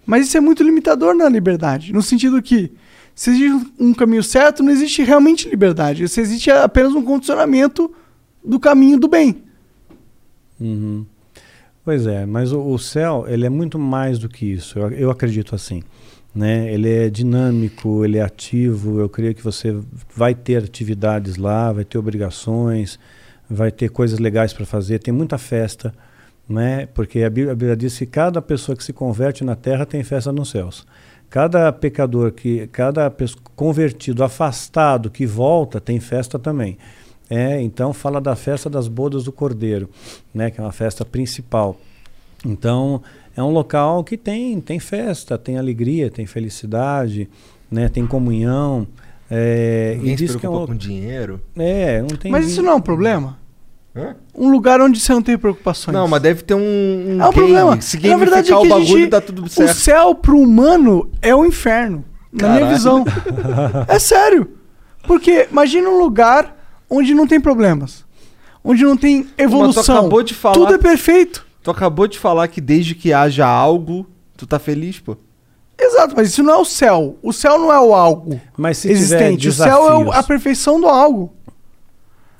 Mas 0.06 0.28
isso 0.28 0.38
é 0.38 0.40
muito 0.40 0.64
limitador 0.64 1.14
na 1.14 1.30
liberdade, 1.30 1.94
no 1.94 2.02
sentido 2.02 2.42
que 2.42 2.72
se 3.18 3.32
existe 3.32 3.74
um 3.80 3.96
caminho 3.96 4.22
certo, 4.22 4.62
não 4.62 4.72
existe 4.72 5.02
realmente 5.02 5.50
liberdade. 5.50 6.08
Se 6.08 6.22
existe 6.22 6.52
apenas 6.52 6.94
um 6.94 7.02
condicionamento 7.02 7.92
do 8.46 8.60
caminho 8.60 9.00
do 9.00 9.08
bem. 9.08 9.42
Uhum. 10.60 11.04
Pois 11.84 12.06
é, 12.06 12.28
mas 12.28 12.52
o, 12.52 12.62
o 12.62 12.78
céu 12.78 13.26
ele 13.28 13.44
é 13.44 13.50
muito 13.50 13.80
mais 13.80 14.20
do 14.20 14.30
que 14.30 14.46
isso. 14.46 14.78
Eu, 14.78 14.92
eu 14.92 15.10
acredito 15.10 15.56
assim, 15.56 15.82
né? 16.34 16.72
Ele 16.72 16.92
é 16.92 17.10
dinâmico, 17.10 18.06
ele 18.06 18.20
é 18.20 18.22
ativo. 18.22 19.00
Eu 19.00 19.10
creio 19.10 19.34
que 19.34 19.44
você 19.44 19.76
vai 20.16 20.36
ter 20.36 20.64
atividades 20.64 21.38
lá, 21.38 21.74
vai 21.74 21.84
ter 21.84 21.98
obrigações, 21.98 23.00
vai 23.50 23.72
ter 23.72 23.90
coisas 23.90 24.20
legais 24.20 24.54
para 24.54 24.64
fazer. 24.64 25.00
Tem 25.00 25.12
muita 25.12 25.40
festa, 25.40 25.92
né? 26.48 26.86
Porque 26.94 27.24
a 27.24 27.32
Bíblia, 27.32 27.54
a 27.54 27.56
Bíblia 27.56 27.76
diz 27.76 27.98
que 27.98 28.06
cada 28.06 28.44
pessoa 28.44 28.76
que 28.76 28.84
se 28.84 28.94
converte 28.94 29.44
na 29.44 29.56
Terra 29.56 29.88
tem 29.88 30.04
festa 30.04 30.32
nos 30.32 30.52
céus. 30.52 30.86
Cada 31.30 31.72
pecador 31.74 32.32
que, 32.32 32.68
cada 32.68 33.14
convertido 33.56 34.24
afastado 34.24 35.10
que 35.10 35.26
volta 35.26 35.82
tem 35.82 36.00
festa 36.00 36.40
também. 36.40 36.78
É, 37.30 37.62
então 37.62 37.92
fala 37.92 38.22
da 38.22 38.36
festa 38.36 38.70
das 38.70 38.88
bodas 38.88 39.26
do 39.26 39.32
Cordeiro, 39.34 39.90
né, 40.34 40.50
que 40.50 40.62
é 40.62 40.64
uma 40.64 40.72
festa 40.72 41.04
principal. 41.04 41.78
Então 42.46 43.02
é 43.36 43.44
um 43.44 43.50
local 43.50 44.04
que 44.04 44.16
tem 44.16 44.62
tem 44.62 44.80
festa, 44.80 45.38
tem 45.38 45.58
alegria, 45.58 46.10
tem 46.10 46.26
felicidade, 46.26 47.30
né, 47.70 47.90
tem 47.90 48.08
comunhão. 48.08 48.88
É, 49.30 49.96
Ninguém 49.98 50.14
e 50.14 50.18
se 50.18 50.26
diz 50.26 50.36
que 50.38 50.46
é 50.46 50.50
um, 50.50 50.66
com 50.66 50.76
dinheiro. 50.76 51.42
é, 51.58 52.02
não 52.02 52.16
tem. 52.16 52.32
Mas 52.32 52.48
isso 52.48 52.62
não 52.62 52.72
é 52.72 52.76
um 52.76 52.82
problema? 52.82 53.38
Hã? 53.98 54.16
Um 54.36 54.50
lugar 54.52 54.80
onde 54.82 55.00
você 55.00 55.12
não 55.12 55.22
tem 55.22 55.38
preocupações. 55.38 55.94
Não, 55.96 56.08
mas 56.08 56.22
deve 56.22 56.44
ter 56.44 56.54
um, 56.54 56.60
um 56.60 57.12
É 57.22 57.28
um 57.28 57.32
game. 57.32 57.34
problema. 57.34 57.82
Se 57.82 57.98
Na 58.08 58.18
verdade, 58.18 58.52
é 58.54 58.56
que 58.56 58.66
o 58.66 58.70
bagulho, 58.70 58.86
gente- 58.86 59.10
dá 59.10 59.20
tudo 59.22 59.46
O 59.46 59.50
certo. 59.50 59.74
céu 59.76 60.14
pro 60.16 60.38
humano 60.40 61.10
é 61.22 61.36
o 61.36 61.44
inferno. 61.46 62.04
Na 62.32 62.50
minha 62.50 62.68
visão. 62.68 63.04
É 63.88 63.98
sério. 64.00 64.52
Porque 65.08 65.48
imagina 65.52 65.90
um 65.90 65.98
lugar 66.00 66.56
onde 66.90 67.14
não 67.14 67.26
tem 67.26 67.40
problemas. 67.40 68.06
Onde 68.64 68.84
não 68.84 68.98
tem 68.98 69.20
Mas 69.20 69.28
tu 69.38 69.42
evolução. 69.42 69.98
acabou 69.98 70.22
de 70.22 70.34
falar. 70.34 70.56
Tudo 70.56 70.74
é 70.74 70.78
perfeito. 70.78 71.46
Tu 71.64 71.72
acabou 71.72 72.08
de 72.08 72.20
falar 72.20 72.48
que 72.50 72.60
desde 72.62 72.94
que 72.96 73.12
haja 73.14 73.46
algo, 73.48 74.06
tu 74.36 74.46
tá 74.46 74.60
feliz, 74.60 75.00
pô. 75.00 75.18
Exato, 75.80 76.14
mas 76.18 76.30
isso 76.30 76.42
não 76.44 76.54
é 76.54 76.58
o 76.58 76.66
céu. 76.66 77.18
O 77.22 77.32
céu 77.32 77.58
não 77.60 77.72
é 77.72 77.80
o 77.80 77.94
algo 77.94 78.40
Mas 78.58 78.78
se 78.80 78.88
tiver 78.88 79.00
existente. 79.00 79.48
O 79.48 79.54
céu 79.54 79.90
é 79.90 79.96
o- 79.98 80.12
a 80.12 80.24
perfeição 80.24 80.80
do 80.82 80.88
algo. 80.88 81.34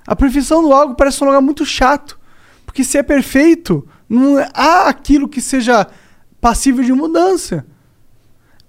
A 0.08 0.16
perfeição 0.16 0.64
do 0.64 0.72
algo 0.74 0.96
parece 0.96 1.22
um 1.22 1.28
lugar 1.28 1.42
muito 1.42 1.66
chato. 1.66 2.18
Porque 2.66 2.84
se 2.84 2.98
é 2.98 3.04
perfeito, 3.04 3.86
não 4.10 4.40
é- 4.40 4.50
há 4.54 4.88
aquilo 4.88 5.28
que 5.28 5.42
seja 5.42 5.86
passível 6.40 6.84
de 6.84 6.94
mudança. 6.94 7.66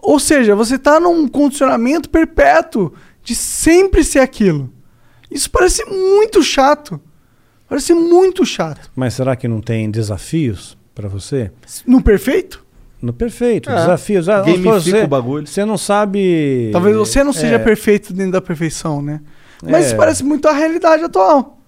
Ou 0.01 0.19
seja, 0.19 0.55
você 0.55 0.75
está 0.77 0.99
num 1.01 1.29
condicionamento 1.29 2.09
perpétuo 2.11 2.93
de 3.23 3.35
sempre 3.35 4.03
ser 4.05 4.21
aquilo. 4.21 4.73
Isso 5.31 5.51
parece 5.51 5.85
muito 5.85 6.43
chato. 6.43 7.01
Parece 7.69 7.93
muito 7.93 8.45
chato. 8.47 8.91
Mas 8.97 9.15
será 9.15 9.37
que 9.37 9.47
não 9.47 9.61
tem 9.61 9.91
desafios 9.91 10.77
para 10.95 11.09
você? 11.09 11.53
No 11.87 12.01
perfeito? 12.03 12.65
No 13.01 13.13
perfeito, 13.13 13.71
É. 13.71 13.75
desafios. 13.75 14.29
Ah, 14.29 14.41
Gamifica 14.41 14.73
você, 14.81 15.03
o 15.03 15.07
bagulho. 15.09 15.47
Você 15.47 15.65
não 15.65 15.77
sabe. 15.79 16.71
Talvez 16.73 16.97
você 16.97 17.23
não 17.23 17.33
seja 17.33 17.57
é, 17.57 17.59
perfeito 17.59 18.13
dentro 18.13 18.33
da 18.33 18.41
perfeição, 18.41 19.01
né? 19.03 19.21
Mas 19.63 19.85
É. 19.85 19.87
isso 19.89 19.97
parece 19.97 20.25
muito 20.25 20.47
a 20.49 20.53
realidade 20.53 21.05
atual. 21.05 21.59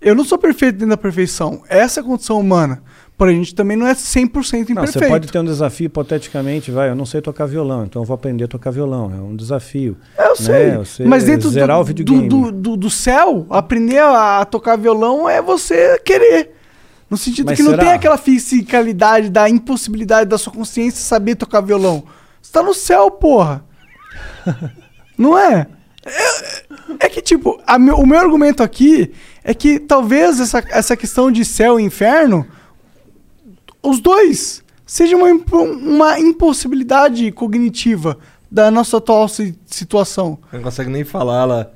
Eu 0.00 0.14
não 0.14 0.24
sou 0.24 0.36
perfeito 0.38 0.74
dentro 0.74 0.88
da 0.90 0.96
perfeição. 0.96 1.62
Essa 1.68 2.00
é 2.00 2.02
a 2.02 2.04
condição 2.04 2.40
humana. 2.40 2.82
Porém, 3.16 3.36
a 3.36 3.38
gente 3.38 3.54
também 3.54 3.76
não 3.76 3.86
é 3.86 3.94
100% 3.94 4.74
Não, 4.74 4.82
imperfeito. 4.82 4.98
você 4.98 5.08
pode 5.08 5.30
ter 5.30 5.38
um 5.38 5.44
desafio 5.44 5.86
hipoteticamente, 5.86 6.72
vai, 6.72 6.90
eu 6.90 6.96
não 6.96 7.06
sei 7.06 7.20
tocar 7.20 7.46
violão, 7.46 7.84
então 7.84 8.02
eu 8.02 8.06
vou 8.06 8.14
aprender 8.14 8.44
a 8.44 8.48
tocar 8.48 8.72
violão. 8.72 9.12
É 9.14 9.20
um 9.20 9.36
desafio. 9.36 9.96
Eu 10.18 10.30
né? 10.30 10.34
sei. 10.34 10.70
Você 10.76 11.04
Mas 11.04 11.24
dentro 11.24 11.48
zerar 11.50 11.78
o 11.78 11.84
do, 11.84 11.86
videogame. 11.86 12.28
do, 12.28 12.50
do, 12.50 12.76
do, 12.76 12.90
céu, 12.90 13.46
aprender 13.48 13.98
a, 14.00 14.40
a 14.40 14.44
tocar 14.44 14.76
violão 14.76 15.28
é 15.28 15.40
você 15.40 16.00
querer. 16.00 16.56
No 17.08 17.16
sentido 17.16 17.46
Mas 17.46 17.58
que 17.58 17.62
não 17.62 17.72
será? 17.72 17.82
tem 17.84 17.92
aquela 17.92 18.16
fisicalidade 18.16 19.30
da 19.30 19.48
impossibilidade 19.48 20.28
da 20.28 20.38
sua 20.38 20.52
consciência 20.52 21.00
saber 21.00 21.36
tocar 21.36 21.60
violão. 21.60 22.02
Você 22.40 22.50
tá 22.50 22.62
no 22.62 22.74
céu, 22.74 23.08
porra. 23.10 23.64
não 25.16 25.38
é? 25.38 25.66
É, 26.04 27.06
é 27.06 27.08
que, 27.08 27.20
tipo, 27.22 27.60
a 27.66 27.78
meu- 27.78 27.96
o 27.96 28.06
meu 28.06 28.18
argumento 28.18 28.62
aqui 28.62 29.12
é 29.44 29.54
que 29.54 29.78
talvez 29.78 30.40
essa, 30.40 30.62
essa 30.70 30.96
questão 30.96 31.30
de 31.30 31.44
céu 31.44 31.78
e 31.78 31.82
inferno, 31.82 32.46
os 33.82 34.00
dois, 34.00 34.62
seja 34.86 35.16
uma, 35.16 35.26
uma 35.28 36.18
impossibilidade 36.20 37.30
cognitiva 37.32 38.18
da 38.50 38.70
nossa 38.70 38.98
atual 38.98 39.28
si- 39.28 39.56
situação. 39.66 40.38
Não 40.52 40.62
consegue 40.62 40.90
nem 40.90 41.04
falar 41.04 41.44
lá. 41.44 41.70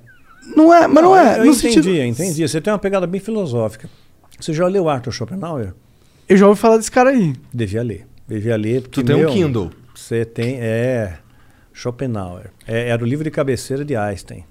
Não 0.55 0.73
é, 0.73 0.87
mas 0.87 1.03
não, 1.03 1.17
é. 1.17 1.35
Eu 1.41 1.45
no 1.47 1.53
entendi, 1.53 1.75
sentido... 1.75 1.91
entendi. 1.91 2.47
Você 2.49 2.61
tem 2.61 2.73
uma 2.73 2.79
pegada 2.79 3.07
bem 3.07 3.21
filosófica. 3.21 3.89
Você 4.39 4.53
já 4.53 4.67
leu 4.67 4.89
Arthur 4.89 5.13
Schopenhauer? 5.13 5.75
Eu 6.29 6.37
já 6.37 6.47
ouvi 6.47 6.61
falar 6.61 6.77
desse 6.77 6.91
cara 6.91 7.11
aí. 7.11 7.35
Devia 7.53 7.83
ler. 7.83 8.07
Devia 8.29 8.57
ler. 8.57 8.83
Porque, 8.83 9.01
Tu 9.01 9.05
tem 9.07 9.17
um 9.17 9.21
meu, 9.21 9.31
Kindle. 9.31 9.71
Você 9.95 10.25
tem. 10.25 10.59
É. 10.61 11.19
Schopenhauer. 11.77 12.51
É, 12.67 12.89
era 12.89 13.03
o 13.03 13.07
livro 13.07 13.23
de 13.23 13.31
cabeceira 13.31 13.85
de 13.85 13.95
Einstein. 13.95 14.45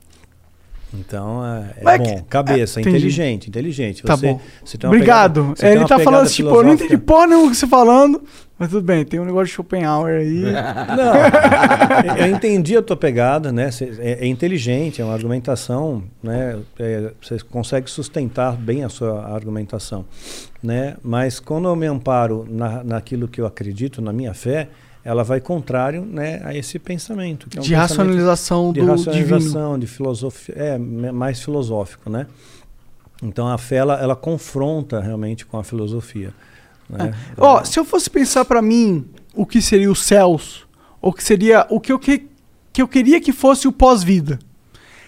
Então, 0.93 1.43
é, 1.45 1.73
é 1.93 1.97
bom. 1.97 2.03
que- 2.03 2.21
Cabeça, 2.29 2.79
é, 2.79 2.81
inteligente, 2.81 3.49
inteligente. 3.49 4.03
Tá 4.03 4.15
Você, 4.15 4.27
bom. 4.27 4.39
você 4.63 4.77
Obrigado. 4.85 5.41
pegada- 5.41 5.55
você 5.59 5.65
É, 5.65 5.71
ele 5.73 5.85
tá 5.85 5.99
falando 5.99 6.23
assim, 6.25 6.35
tipo, 6.35 6.49
eu 6.55 6.63
não 6.63 6.73
entendi 6.73 6.97
porra 6.97 7.27
nenhuma 7.27 7.47
o 7.47 7.49
que 7.49 7.55
você 7.57 7.65
tá 7.65 7.69
falando. 7.69 8.23
Mas 8.57 8.69
tudo 8.69 8.83
bem, 8.85 9.03
tem 9.03 9.19
um 9.19 9.25
negócio 9.25 9.47
de 9.47 9.51
Schopenhauer 9.51 10.21
aí. 10.21 10.43
Não, 10.95 12.15
eu 12.15 12.27
entendi 12.33 12.77
a 12.77 12.81
tua 12.81 12.95
pegada, 12.95 13.51
né? 13.51 13.69
É, 13.99 14.23
é 14.23 14.27
inteligente, 14.27 15.01
é 15.01 15.03
uma 15.03 15.13
argumentação, 15.13 16.01
né? 16.23 16.57
É, 16.79 17.11
você 17.21 17.37
consegue 17.51 17.89
sustentar 17.89 18.53
bem 18.55 18.85
a 18.85 18.89
sua 18.89 19.25
argumentação, 19.27 20.05
né? 20.63 20.95
Mas 21.03 21.37
quando 21.41 21.67
eu 21.67 21.75
me 21.75 21.85
amparo 21.87 22.45
na, 22.49 22.81
naquilo 22.81 23.27
que 23.27 23.41
eu 23.41 23.45
acredito, 23.45 24.01
na 24.01 24.13
minha 24.13 24.33
fé, 24.33 24.69
ela 25.05 25.23
vai 25.23 25.39
contrário, 25.39 26.03
né, 26.03 26.41
a 26.43 26.55
esse 26.55 26.79
pensamento. 26.79 27.47
que 27.47 27.59
é 27.59 27.61
um 27.61 27.63
De 27.63 27.69
pensamento 27.69 27.89
racionalização 27.89 28.73
de 28.73 28.81
do 28.81 28.87
racionalização, 28.87 29.77
de 29.77 29.85
filosofia, 29.85 30.55
é 30.55 30.77
mais 30.79 31.39
filosófico, 31.39 32.09
né? 32.09 32.25
Então 33.21 33.47
a 33.47 33.55
fé 33.59 33.75
ela, 33.75 34.01
ela 34.01 34.15
confronta 34.15 34.99
realmente 34.99 35.45
com 35.45 35.59
a 35.59 35.63
filosofia. 35.63 36.33
Né? 36.89 37.13
Ó, 37.37 37.63
se 37.63 37.79
eu 37.79 37.85
fosse 37.85 38.09
pensar 38.09 38.45
pra 38.45 38.63
mim 38.63 39.05
o 39.35 39.45
que 39.45 39.61
seria 39.61 39.91
os 39.91 40.03
céus, 40.03 40.65
ou 40.99 41.13
que 41.13 41.23
seria 41.23 41.67
o 41.69 41.79
que 41.79 41.91
eu, 41.91 41.99
que, 41.99 42.27
que 42.73 42.81
eu 42.81 42.87
queria 42.87 43.21
que 43.21 43.31
fosse 43.31 43.67
o 43.67 43.71
pós-vida, 43.71 44.39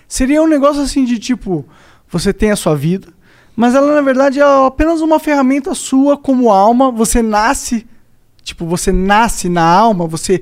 seria 0.08 0.44
um 0.44 0.48
negócio 0.48 0.84
assim 0.84 1.06
de 1.06 1.18
tipo, 1.18 1.66
você 2.08 2.32
tem 2.32 2.52
a 2.52 2.56
sua 2.56 2.76
vida, 2.76 3.08
mas 3.56 3.74
ela 3.74 3.96
na 3.96 4.02
verdade 4.02 4.40
é 4.40 4.44
apenas 4.68 5.02
uma 5.02 5.20
ferramenta 5.20 5.74
sua 5.74 6.16
como 6.16 6.52
alma, 6.52 6.92
você 6.92 7.24
nasce, 7.24 7.88
tipo, 8.48 8.66
você 8.66 8.92
nasce 8.94 9.50
na 9.50 9.62
alma, 9.64 10.08
você 10.08 10.42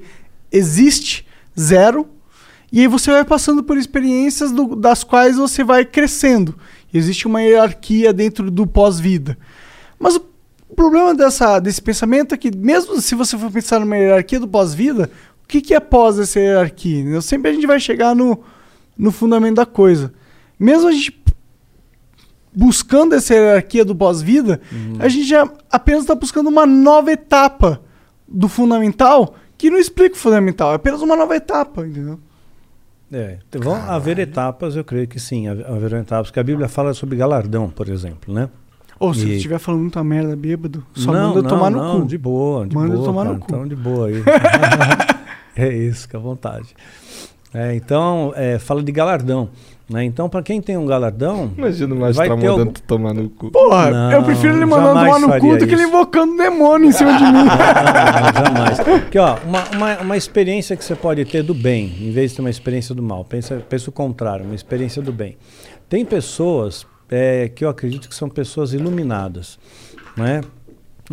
existe 0.52 1.26
zero, 1.60 2.08
e 2.72 2.82
aí 2.82 2.88
você 2.88 3.10
vai 3.12 3.26
passando 3.26 3.64
por 3.64 3.78
experiências 3.78 4.52
do- 4.52 4.76
das 4.76 5.04
quais 5.04 5.38
você 5.38 5.64
vai 5.64 5.84
crescendo. 5.84 6.56
Existe 6.94 7.26
uma 7.26 7.42
hierarquia 7.42 8.14
dentro 8.14 8.52
do 8.52 8.68
pós-vida. 8.68 9.38
Mas 10.00 10.16
o 10.18 10.22
problema 10.76 11.16
dessa, 11.16 11.60
desse 11.60 11.82
pensamento 11.82 12.36
é 12.36 12.38
que, 12.38 12.56
mesmo 12.56 13.02
se 13.02 13.16
você 13.16 13.36
for 13.38 13.52
pensar 13.52 13.80
numa 13.80 13.98
hierarquia 13.98 14.40
do 14.40 14.48
pós-vida, 14.48 15.10
o 15.44 15.48
que, 15.48 15.60
que 15.62 15.74
é 15.74 15.80
pós 15.80 16.20
essa 16.20 16.40
hierarquia? 16.40 17.00
entendeu? 17.00 17.22
Sempre 17.24 17.50
a 17.50 17.54
gente 17.54 17.66
vai 17.68 17.80
chegar 17.80 18.16
no, 18.16 18.40
no 18.98 19.12
fundamento 19.12 19.56
da 19.56 19.66
coisa. 19.66 20.14
Mesmo 20.60 20.88
a 20.88 20.92
gente 20.92 21.24
buscando 22.54 23.14
essa 23.16 23.34
hierarquia 23.34 23.84
do 23.84 23.96
pós-vida, 23.96 24.62
a 25.00 25.08
gente 25.10 25.26
já 25.28 25.50
apenas 25.72 26.02
está 26.02 26.16
buscando 26.16 26.48
uma 26.50 26.66
nova 26.66 27.12
etapa 27.12 27.82
do 28.28 28.48
fundamental 28.48 29.36
que 29.58 29.70
não 29.70 29.78
explica 29.78 30.16
o 30.16 30.20
fundamental, 30.20 30.72
é 30.72 30.76
apenas 30.76 31.02
uma 31.02 31.16
nova 31.16 31.36
etapa, 31.36 31.86
entendeu? 31.86 32.20
É, 33.12 33.38
então 33.48 33.62
vão 33.62 33.76
haver 33.76 34.18
etapas, 34.20 34.76
eu 34.76 34.84
creio 34.84 35.08
que 35.08 35.20
sim, 35.20 35.48
haver- 35.48 35.66
haverão 35.68 36.00
etapas, 36.00 36.28
porque 36.28 36.40
a 36.40 36.44
Bíblia 36.44 36.68
fala 36.68 36.94
sobre 36.94 37.16
galardão, 37.16 37.70
por 37.70 37.88
exemplo, 37.88 38.34
né? 38.34 38.50
Ou 39.00 39.14
se 39.14 39.26
E- 39.26 39.32
eu 39.32 39.36
estiver 39.38 39.60
falando 39.60 39.82
muita 39.82 40.04
merda 40.04 40.36
bêbado, 40.36 40.84
só 40.94 41.12
não, 41.12 41.28
manda 41.28 41.40
eu 41.40 41.44
não, 41.44 41.50
tomar 41.50 41.70
no 41.70 41.78
não, 41.78 42.02
cu. 42.02 42.08
de 42.08 42.18
boa, 42.18 42.66
de 42.68 42.76
Manda 42.76 42.94
eu 42.94 42.98
boa, 42.98 43.06
tomar 43.06 43.24
no 43.26 43.30
cara, 43.32 43.40
cu. 43.42 43.46
Então, 43.52 43.68
de 43.68 43.76
boa 43.76 44.08
aí. 44.08 44.24
é 45.56 45.74
isso, 45.74 46.02
fica 46.04 46.18
à 46.18 46.22
vontade. 46.22 46.76
É, 47.54 47.74
então, 47.76 48.34
é, 48.36 48.58
fala 48.60 48.84
de 48.84 48.92
galardão. 48.92 49.50
Né? 49.88 50.04
Então, 50.04 50.28
para 50.28 50.42
quem 50.42 50.60
tem 50.60 50.76
um 50.78 50.86
galardão. 50.88 51.52
Imagina 51.56 51.94
o 51.94 51.98
ter 52.12 52.30
mandando 52.30 52.48
algum- 52.50 52.72
tu 52.72 52.82
tomar 52.82 53.14
no 53.14 53.30
cu. 53.30 53.52
Porra, 53.52 53.92
Não, 53.92 54.12
eu 54.14 54.24
prefiro 54.24 54.56
ele 54.56 54.66
mandando 54.66 54.94
tomar 55.00 55.20
no 55.20 55.40
cu 55.40 55.58
do 55.58 55.68
que 55.68 55.74
ele 55.76 55.84
invocando 55.84 56.36
demônio 56.36 56.90
em 56.90 56.92
cima 56.92 57.16
de 57.16 57.24
mim. 57.24 57.32
Não, 57.34 57.44
não, 57.46 58.46
jamais. 58.46 58.80
Porque, 58.80 59.20
ó, 59.20 59.38
uma, 59.46 59.64
uma, 59.76 59.98
uma 60.02 60.18
experiência 60.18 60.76
que 60.76 60.84
você 60.84 60.96
pode 60.96 61.24
ter 61.26 61.44
do 61.44 61.54
bem, 61.54 61.86
em 62.02 62.10
vez 62.12 62.32
de 62.32 62.38
ter 62.38 62.42
uma 62.42 62.50
experiência 62.50 62.96
do 62.96 63.04
mal. 63.04 63.24
Pensa, 63.24 63.64
pensa 63.70 63.90
o 63.90 63.94
contrário, 63.94 64.44
uma 64.46 64.56
experiência 64.56 65.04
do 65.04 65.14
bem. 65.14 65.38
Tem 65.88 66.04
pessoas 66.04 66.86
é, 67.12 67.48
que 67.48 67.64
eu 67.64 67.70
acredito 67.70 68.10
que 68.10 68.16
são 68.16 68.28
pessoas 68.28 68.74
iluminadas, 68.74 69.60
né? 70.18 70.42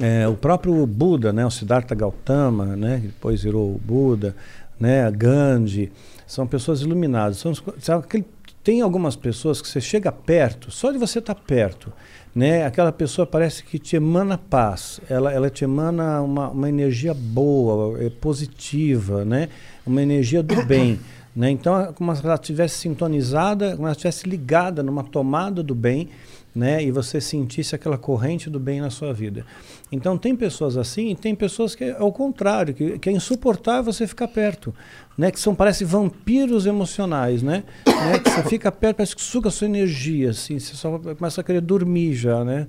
É, 0.01 0.27
o 0.27 0.33
próprio 0.33 0.87
Buda, 0.87 1.31
né, 1.35 1.45
o 1.45 1.51
Siddhartha 1.51 1.95
Gautama, 1.95 2.65
né, 2.75 2.99
que 3.03 3.09
depois 3.09 3.43
virou 3.43 3.75
o 3.75 3.79
Buda, 3.79 4.35
né, 4.81 5.05
a 5.05 5.11
Gandhi, 5.11 5.93
são 6.27 6.47
pessoas 6.47 6.81
iluminadas. 6.81 7.37
São, 7.37 7.53
sabe, 7.79 8.03
aquele- 8.03 8.25
tem 8.63 8.81
algumas 8.81 9.17
pessoas 9.17 9.61
que 9.61 9.69
você 9.69 9.81
chega 9.81 10.13
perto, 10.13 10.71
só 10.71 10.93
de 10.93 10.99
você 10.99 11.19
estar 11.19 11.35
perto, 11.35 11.93
né, 12.35 12.65
aquela 12.65 12.93
pessoa 12.93 13.27
parece 13.27 13.63
que 13.65 13.79
te 13.79 13.97
emana 13.97 14.39
paz, 14.39 15.01
ela, 15.09 15.33
ela 15.33 15.51
te 15.51 15.65
emana 15.65 16.23
uma, 16.23 16.49
uma 16.49 16.69
energia 16.69 17.13
boa, 17.13 18.03
é, 18.03 18.09
positiva, 18.09 19.25
né, 19.25 19.49
uma 19.85 20.03
energia 20.03 20.43
do 20.43 20.63
bem. 20.65 20.99
Né? 21.35 21.51
Então, 21.51 21.81
é 21.81 21.93
como 21.93 22.15
se 22.15 22.25
ela 22.25 22.35
estivesse 22.35 22.79
sintonizada, 22.79 23.71
como 23.71 23.79
se 23.79 23.85
ela 23.85 23.93
estivesse 23.93 24.29
ligada 24.29 24.83
numa 24.83 25.03
tomada 25.03 25.63
do 25.63 25.75
bem, 25.75 26.11
né? 26.55 26.83
E 26.85 26.91
você 26.91 27.21
sentisse 27.21 27.75
aquela 27.75 27.97
corrente 27.97 28.51
do 28.51 28.61
bem 28.61 28.81
na 28.81 28.91
sua 28.91 29.13
vida. 29.13 29.47
Então 29.93 30.17
tem 30.17 30.35
pessoas 30.35 30.79
assim, 30.79 31.11
e 31.11 31.15
tem 31.15 31.35
pessoas 31.35 31.75
que 31.75 31.85
é 31.85 31.97
ao 31.99 32.11
contrário, 32.11 32.73
que, 32.73 32.99
que 32.99 33.11
é 33.11 33.13
insuportável 33.13 33.93
você 33.93 34.07
ficar 34.07 34.27
perto, 34.27 34.75
né? 35.19 35.31
Que 35.31 35.39
são 35.39 35.55
parece 35.55 35.85
vampiros 35.85 36.65
emocionais, 36.65 37.43
né? 37.43 37.63
né? 37.87 38.19
Que 38.19 38.31
você 38.31 38.43
fica 38.45 38.73
perto, 38.73 38.97
parece 38.97 39.15
que 39.15 39.21
suga 39.21 39.49
a 39.49 39.53
sua 39.53 39.67
energia, 39.67 40.31
assim, 40.31 40.59
você 40.59 40.75
só 40.75 40.99
começa 40.99 41.43
a 41.43 41.45
querer 41.45 41.61
dormir 41.61 42.15
já, 42.15 42.43
né? 42.43 42.67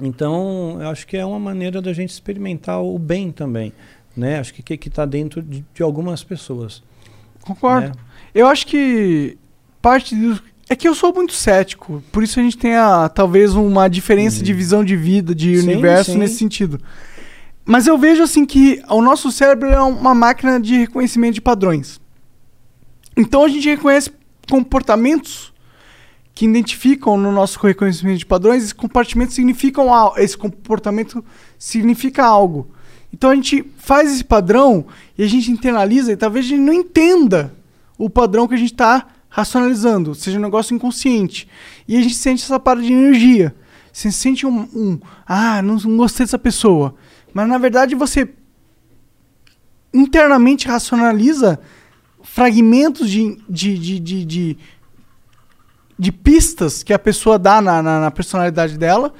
Então 0.00 0.78
eu 0.80 0.88
acho 0.88 1.06
que 1.06 1.16
é 1.16 1.26
uma 1.26 1.38
maneira 1.38 1.82
da 1.82 1.92
gente 1.92 2.10
experimentar 2.10 2.82
o 2.82 2.98
bem 2.98 3.30
também, 3.30 3.74
né? 4.16 4.38
Acho 4.38 4.54
que 4.54 4.62
que 4.78 4.88
está 4.88 5.04
dentro 5.04 5.42
de, 5.42 5.62
de 5.74 5.82
algumas 5.82 6.24
pessoas. 6.24 6.82
Concordo. 7.42 7.88
né? 7.88 7.92
Eu 8.34 8.46
acho 8.46 8.66
que 8.66 9.36
parte 9.82 10.16
do. 10.16 10.40
É 10.68 10.76
que 10.76 10.86
eu 10.86 10.94
sou 10.94 11.14
muito 11.14 11.32
cético, 11.32 12.02
por 12.12 12.22
isso 12.22 12.38
a 12.38 12.42
gente 12.42 12.58
tem 12.58 12.74
a, 12.74 13.08
talvez 13.08 13.54
uma 13.54 13.88
diferença 13.88 14.42
de 14.42 14.52
visão 14.52 14.84
de 14.84 14.96
vida, 14.96 15.34
de 15.34 15.56
Uhum. 15.56 15.62
Sim, 15.62 15.68
universo 15.68 16.12
sim. 16.12 16.18
nesse 16.18 16.36
sentido. 16.36 16.78
Mas 17.64 17.86
eu 17.86 17.96
vejo 17.96 18.22
assim 18.22 18.44
que 18.44 18.82
o 18.88 19.00
nosso 19.00 19.32
cérebro 19.32 19.68
é 19.68 19.80
uma 19.80 20.14
máquina 20.14 20.60
de 20.60 20.76
reconhecimento 20.76 21.34
de 21.34 21.40
padrões. 21.40 22.00
Então 23.16 23.44
a 23.44 23.48
gente 23.48 23.68
reconhece 23.68 24.10
comportamentos 24.48 25.52
que 26.34 26.44
identificam 26.44 27.16
no 27.16 27.32
nosso 27.32 27.58
reconhecimento 27.58 28.18
de 28.18 28.26
padrões, 28.26 28.62
esses 28.62 28.72
comportamentos 28.72 29.34
significam 29.34 29.92
algo, 29.92 30.18
esse 30.18 30.36
comportamento 30.36 31.24
significa 31.58 32.24
algo. 32.24 32.70
Então 33.12 33.30
a 33.30 33.34
gente 33.34 33.64
faz 33.76 34.12
esse 34.12 34.22
padrão 34.22 34.86
e 35.16 35.24
a 35.24 35.26
gente 35.26 35.50
internaliza 35.50 36.12
e 36.12 36.16
talvez 36.16 36.46
a 36.46 36.48
gente 36.50 36.60
não 36.60 36.72
entenda 36.72 37.54
o 37.96 38.08
padrão 38.08 38.46
que 38.46 38.54
a 38.54 38.58
gente 38.58 38.72
está 38.72 39.06
racionalizando, 39.28 40.14
seja 40.14 40.38
um 40.38 40.42
negócio 40.42 40.74
inconsciente. 40.74 41.48
E 41.86 41.96
a 41.96 42.00
gente 42.02 42.14
sente 42.14 42.42
essa 42.42 42.58
parada 42.58 42.84
de 42.84 42.92
energia. 42.92 43.54
Você 43.92 44.10
sente 44.12 44.46
um, 44.46 44.60
um 44.74 45.00
ah, 45.26 45.60
não, 45.62 45.76
não 45.76 45.96
gostei 45.96 46.24
dessa 46.24 46.38
pessoa. 46.38 46.94
Mas 47.32 47.48
na 47.48 47.58
verdade 47.58 47.94
você 47.94 48.28
internamente 49.92 50.68
racionaliza 50.68 51.58
fragmentos 52.22 53.08
de, 53.10 53.38
de, 53.48 53.78
de, 53.78 53.98
de, 54.00 54.24
de, 54.24 54.58
de 55.98 56.12
pistas 56.12 56.82
que 56.82 56.92
a 56.92 56.98
pessoa 56.98 57.38
dá 57.38 57.60
na, 57.60 57.82
na, 57.82 58.00
na 58.00 58.10
personalidade 58.10 58.76
dela 58.76 59.12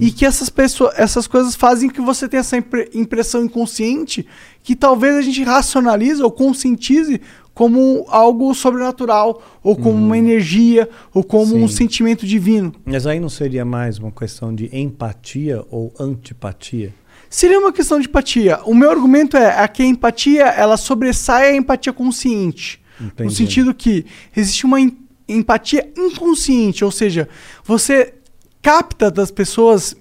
e 0.00 0.10
que 0.10 0.26
essas, 0.26 0.48
pessoas, 0.48 0.92
essas 0.98 1.26
coisas 1.26 1.54
fazem 1.54 1.88
que 1.88 2.00
você 2.00 2.28
tenha 2.28 2.40
essa 2.40 2.56
impre- 2.56 2.90
impressão 2.92 3.44
inconsciente 3.44 4.26
que 4.62 4.74
talvez 4.74 5.16
a 5.16 5.22
gente 5.22 5.42
racionalize 5.44 6.22
ou 6.22 6.30
conscientize 6.30 7.20
como 7.56 8.04
algo 8.08 8.52
sobrenatural 8.54 9.42
ou 9.62 9.74
como 9.74 9.96
uma 9.96 10.18
energia 10.18 10.86
ou 11.14 11.24
como 11.24 11.56
um 11.56 11.66
Sim. 11.66 11.74
sentimento 11.74 12.26
divino. 12.26 12.70
Mas 12.84 13.06
aí 13.06 13.18
não 13.18 13.30
seria 13.30 13.64
mais 13.64 13.98
uma 13.98 14.12
questão 14.12 14.54
de 14.54 14.68
empatia 14.76 15.64
ou 15.70 15.90
antipatia? 15.98 16.92
Seria 17.30 17.58
uma 17.58 17.72
questão 17.72 17.98
de 17.98 18.06
empatia. 18.08 18.60
O 18.66 18.74
meu 18.74 18.90
argumento 18.90 19.38
é 19.38 19.58
a 19.58 19.66
que 19.68 19.82
a 19.82 19.86
empatia 19.86 20.44
ela 20.48 20.76
sobressai 20.76 21.48
a 21.52 21.56
empatia 21.56 21.94
consciente. 21.94 22.78
No 23.00 23.06
Entendi. 23.06 23.34
sentido 23.34 23.72
que 23.72 24.04
existe 24.36 24.66
uma 24.66 24.78
em- 24.78 24.94
empatia 25.26 25.90
inconsciente, 25.96 26.84
ou 26.84 26.90
seja, 26.90 27.26
você 27.64 28.12
capta 28.60 29.10
das 29.10 29.30
pessoas 29.30 29.96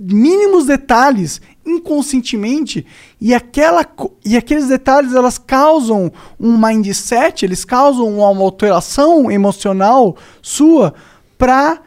mínimos 0.00 0.66
detalhes 0.66 1.40
inconscientemente 1.66 2.86
e 3.20 3.34
aquela 3.34 3.86
e 4.24 4.36
aqueles 4.36 4.68
detalhes 4.68 5.12
elas 5.12 5.38
causam 5.38 6.10
um 6.38 6.56
mindset, 6.56 7.44
eles 7.44 7.64
causam 7.64 8.18
uma 8.18 8.42
alteração 8.42 9.30
emocional 9.30 10.16
sua 10.40 10.94
para 11.36 11.82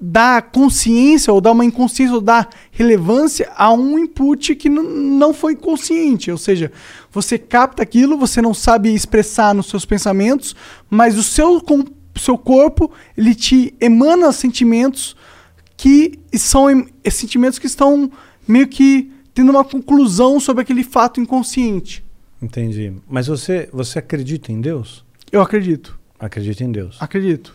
dar 0.00 0.42
consciência 0.50 1.32
ou 1.32 1.40
dar 1.40 1.52
uma 1.52 1.64
inconsciência 1.64 2.14
ou 2.14 2.20
dar 2.20 2.48
relevância 2.72 3.50
a 3.56 3.72
um 3.72 3.98
input 3.98 4.54
que 4.56 4.68
não 4.68 5.32
foi 5.32 5.54
consciente, 5.54 6.30
ou 6.30 6.36
seja, 6.36 6.72
você 7.10 7.38
capta 7.38 7.82
aquilo, 7.82 8.18
você 8.18 8.42
não 8.42 8.52
sabe 8.52 8.92
expressar 8.92 9.54
nos 9.54 9.66
seus 9.66 9.84
pensamentos, 9.84 10.56
mas 10.90 11.16
o 11.16 11.22
seu 11.22 11.62
seu 12.16 12.36
corpo 12.36 12.90
ele 13.16 13.34
te 13.34 13.74
emana 13.80 14.32
sentimentos 14.32 15.16
que 15.82 16.20
são 16.34 16.70
eh, 16.70 17.10
sentimentos 17.10 17.58
que 17.58 17.66
estão 17.66 18.08
meio 18.46 18.68
que 18.68 19.10
tendo 19.34 19.50
uma 19.50 19.64
conclusão 19.64 20.38
sobre 20.38 20.62
aquele 20.62 20.84
fato 20.84 21.20
inconsciente. 21.20 22.04
Entendi. 22.40 22.92
Mas 23.10 23.26
você, 23.26 23.68
você 23.72 23.98
acredita 23.98 24.52
em 24.52 24.60
Deus? 24.60 25.04
Eu 25.32 25.40
acredito. 25.42 25.98
Acredita 26.20 26.62
em 26.62 26.70
Deus. 26.70 26.98
Acredito. 27.00 27.52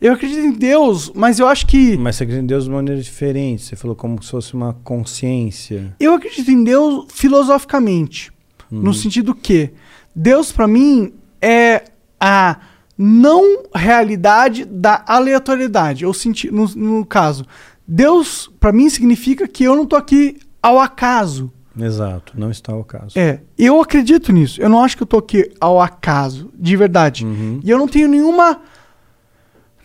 Eu 0.00 0.12
acredito 0.12 0.38
em 0.38 0.52
Deus, 0.52 1.10
mas 1.16 1.40
eu 1.40 1.48
acho 1.48 1.66
que 1.66 1.96
Mas 1.96 2.14
você 2.14 2.22
acredita 2.22 2.44
em 2.44 2.46
Deus 2.46 2.64
de 2.66 2.70
maneira 2.70 3.02
diferente. 3.02 3.64
Você 3.64 3.74
falou 3.74 3.96
como 3.96 4.22
se 4.22 4.30
fosse 4.30 4.54
uma 4.54 4.74
consciência. 4.84 5.96
eu 5.98 6.14
acredito 6.14 6.48
em 6.48 6.62
Deus 6.62 7.06
filosoficamente, 7.08 8.30
no 8.70 8.94
sentido 8.94 9.34
que 9.34 9.72
Deus 10.14 10.52
para 10.52 10.68
mim 10.68 11.12
é 11.42 11.82
a 12.20 12.60
não 12.98 13.62
realidade 13.74 14.64
da 14.64 15.04
aleatoriedade, 15.06 16.06
ou 16.06 16.14
senti 16.14 16.50
no, 16.50 16.66
no 16.74 17.04
caso, 17.04 17.44
Deus 17.86 18.50
para 18.58 18.72
mim 18.72 18.88
significa 18.88 19.46
que 19.46 19.64
eu 19.64 19.76
não 19.76 19.86
tô 19.86 19.96
aqui 19.96 20.38
ao 20.62 20.80
acaso. 20.80 21.52
Exato, 21.78 22.32
não 22.36 22.50
está 22.50 22.72
ao 22.72 22.82
caso. 22.82 23.18
É, 23.18 23.40
eu 23.58 23.80
acredito 23.82 24.32
nisso. 24.32 24.60
Eu 24.62 24.68
não 24.70 24.82
acho 24.82 24.96
que 24.96 25.02
eu 25.02 25.06
tô 25.06 25.18
aqui 25.18 25.50
ao 25.60 25.80
acaso, 25.80 26.50
de 26.54 26.74
verdade. 26.74 27.24
Uhum. 27.26 27.60
E 27.62 27.68
eu 27.70 27.78
não 27.78 27.86
tenho 27.86 28.08
nenhuma 28.08 28.60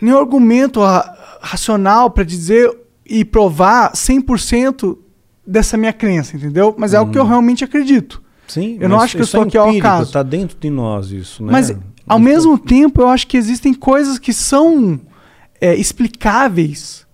nenhum 0.01 0.17
argumento 0.17 0.79
ra- 0.79 1.37
racional 1.41 2.09
pra 2.09 2.23
dizer 2.23 2.75
e 3.05 3.25
provar 3.25 3.91
100% 3.91 4.97
dessa 5.45 5.75
minha 5.75 5.91
crença, 5.91 6.35
entendeu? 6.37 6.73
Mas 6.77 6.93
é 6.93 6.99
o 7.01 7.09
que 7.09 7.17
eu 7.19 7.25
realmente 7.25 7.63
acredito. 7.63 8.21
Sim, 8.47 8.77
Eu 8.81 8.89
não 8.89 8.99
acho 8.99 9.15
que 9.15 9.21
eu 9.21 9.25
estou 9.25 9.43
é 9.43 9.47
aqui 9.47 9.57
ao 9.57 9.69
acaso. 9.69 10.11
Tá 10.11 10.23
dentro 10.23 10.57
de 10.59 10.69
nós 10.69 11.09
isso, 11.11 11.43
né? 11.43 11.51
Mas, 11.51 11.75
ao 12.07 12.19
mesmo 12.19 12.57
tempo, 12.57 13.01
eu 13.01 13.07
acho 13.07 13.27
que 13.27 13.37
existem 13.37 13.73
coisas 13.73 14.17
que 14.19 14.33
são 14.33 14.99
é, 15.59 15.75
explicáveis 15.75 17.05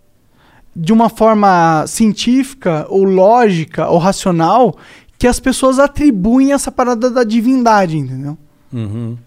de 0.76 0.94
uma 0.94 1.10
forma 1.10 1.86
científica, 1.88 2.86
ou 2.90 3.04
lógica, 3.04 3.88
ou 3.88 3.98
racional, 3.98 4.78
que 5.18 5.26
as 5.28 5.40
pessoas 5.40 5.80
atribuem 5.80 6.54
essa 6.54 6.72
parada 6.72 7.10
da 7.10 7.24
divindade, 7.24 7.98
entendeu? 7.98 8.38
Uhum. 8.72 9.18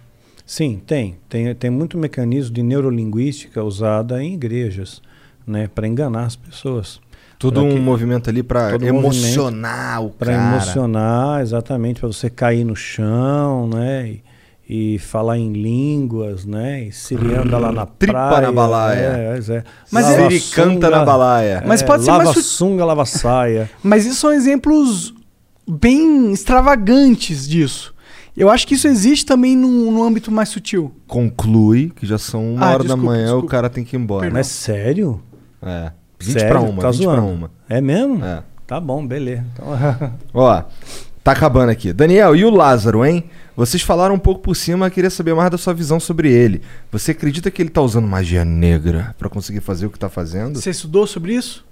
Sim, 0.46 0.80
tem. 0.86 1.16
tem. 1.28 1.52
Tem 1.54 1.70
muito 1.70 1.98
mecanismo 1.98 2.54
de 2.54 2.62
neurolinguística 2.62 3.62
usada 3.64 4.22
em 4.22 4.34
igrejas, 4.34 5.02
né, 5.46 5.68
para 5.72 5.88
enganar 5.88 6.24
as 6.24 6.36
pessoas. 6.36 7.00
Tudo 7.38 7.60
Pra 7.60 7.70
um 7.70 7.74
que- 7.74 7.80
movimento 7.80 8.28
ali 8.30 8.42
pra 8.42 8.70
todo 8.72 8.84
emocionar 8.84 10.04
o 10.04 10.10
Para 10.10 10.32
cara. 10.36 10.56
emocionar, 10.56 11.40
exatamente, 11.40 11.98
para 12.00 12.06
você 12.08 12.28
cair 12.30 12.64
no 12.64 12.76
chão, 12.76 13.66
né? 13.68 14.08
E, 14.08 14.22
e 14.72 15.00
falar 15.00 15.36
em 15.36 15.52
línguas, 15.52 16.44
né? 16.44 16.84
E 16.84 16.92
se 16.92 17.14
ele 17.14 17.34
anda 17.34 17.58
lá 17.58 17.72
na 17.72 17.86
Tripa 17.86 18.12
praia. 18.28 18.40
na 18.46 18.52
balaia. 18.52 18.98
É, 18.98 19.40
é, 19.52 19.56
é. 19.56 19.64
Mas 19.90 20.06
Lava 20.06 20.22
ele 20.22 20.38
canta 20.40 20.70
sunga, 20.74 20.90
na 20.90 21.04
balaia. 21.04 21.64
Mas 21.66 21.82
é, 21.82 21.86
pode 21.86 22.04
ser 22.04 22.10
lava 22.12 22.22
mais 22.24 22.36
su- 22.36 22.42
sunga, 22.44 22.84
lava 22.84 23.04
saia. 23.04 23.68
Mas 23.82 24.06
isso 24.06 24.20
são 24.20 24.32
exemplos 24.32 25.12
bem 25.68 26.30
extravagantes 26.32 27.48
disso. 27.48 27.92
Eu 28.36 28.48
acho 28.48 28.64
que 28.66 28.74
isso 28.74 28.86
existe 28.86 29.26
também 29.26 29.56
num, 29.56 29.90
num 29.90 30.04
âmbito 30.04 30.30
mais 30.30 30.48
sutil. 30.50 30.94
Conclui 31.08 31.90
que 31.96 32.06
já 32.06 32.16
são 32.16 32.54
uma 32.54 32.64
Ah, 32.66 32.68
hora 32.70 32.78
da 32.78 32.84
desculpa, 32.94 33.06
manhã, 33.06 33.22
o 33.24 33.26
desculpa. 33.26 33.48
cara 33.48 33.68
tem 33.68 33.82
que 33.82 33.96
ir 33.96 33.98
embora. 33.98 34.30
Mas 34.30 34.46
sério? 34.46 35.20
É. 35.60 35.90
20 36.20 36.32
Sério? 36.32 36.48
pra 36.48 36.60
uma, 36.60 36.80
Tá 36.82 36.90
20 36.92 37.02
pra 37.02 37.14
zoando? 37.16 37.26
uma. 37.26 37.50
É 37.68 37.80
mesmo? 37.80 38.24
É. 38.24 38.42
Tá 38.68 38.78
bom, 38.78 39.04
beleza. 39.04 39.44
Então, 39.52 39.66
Ó, 40.32 40.62
tá 41.22 41.32
acabando 41.32 41.70
aqui. 41.70 41.92
Daniel, 41.92 42.34
e 42.34 42.44
o 42.44 42.50
Lázaro, 42.50 43.04
hein? 43.04 43.24
Vocês 43.56 43.82
falaram 43.82 44.14
um 44.14 44.18
pouco 44.18 44.40
por 44.40 44.56
cima, 44.56 44.86
eu 44.86 44.90
queria 44.90 45.10
saber 45.10 45.34
mais 45.34 45.50
da 45.50 45.58
sua 45.58 45.74
visão 45.74 46.00
sobre 46.00 46.32
ele. 46.32 46.62
Você 46.90 47.10
acredita 47.10 47.50
que 47.50 47.60
ele 47.60 47.68
tá 47.68 47.82
usando 47.82 48.06
magia 48.06 48.44
negra 48.44 49.14
pra 49.18 49.28
conseguir 49.28 49.60
fazer 49.60 49.86
o 49.86 49.90
que 49.90 49.98
tá 49.98 50.08
fazendo? 50.08 50.58
Você 50.58 50.70
estudou 50.70 51.06
sobre 51.06 51.34
isso? 51.34 51.64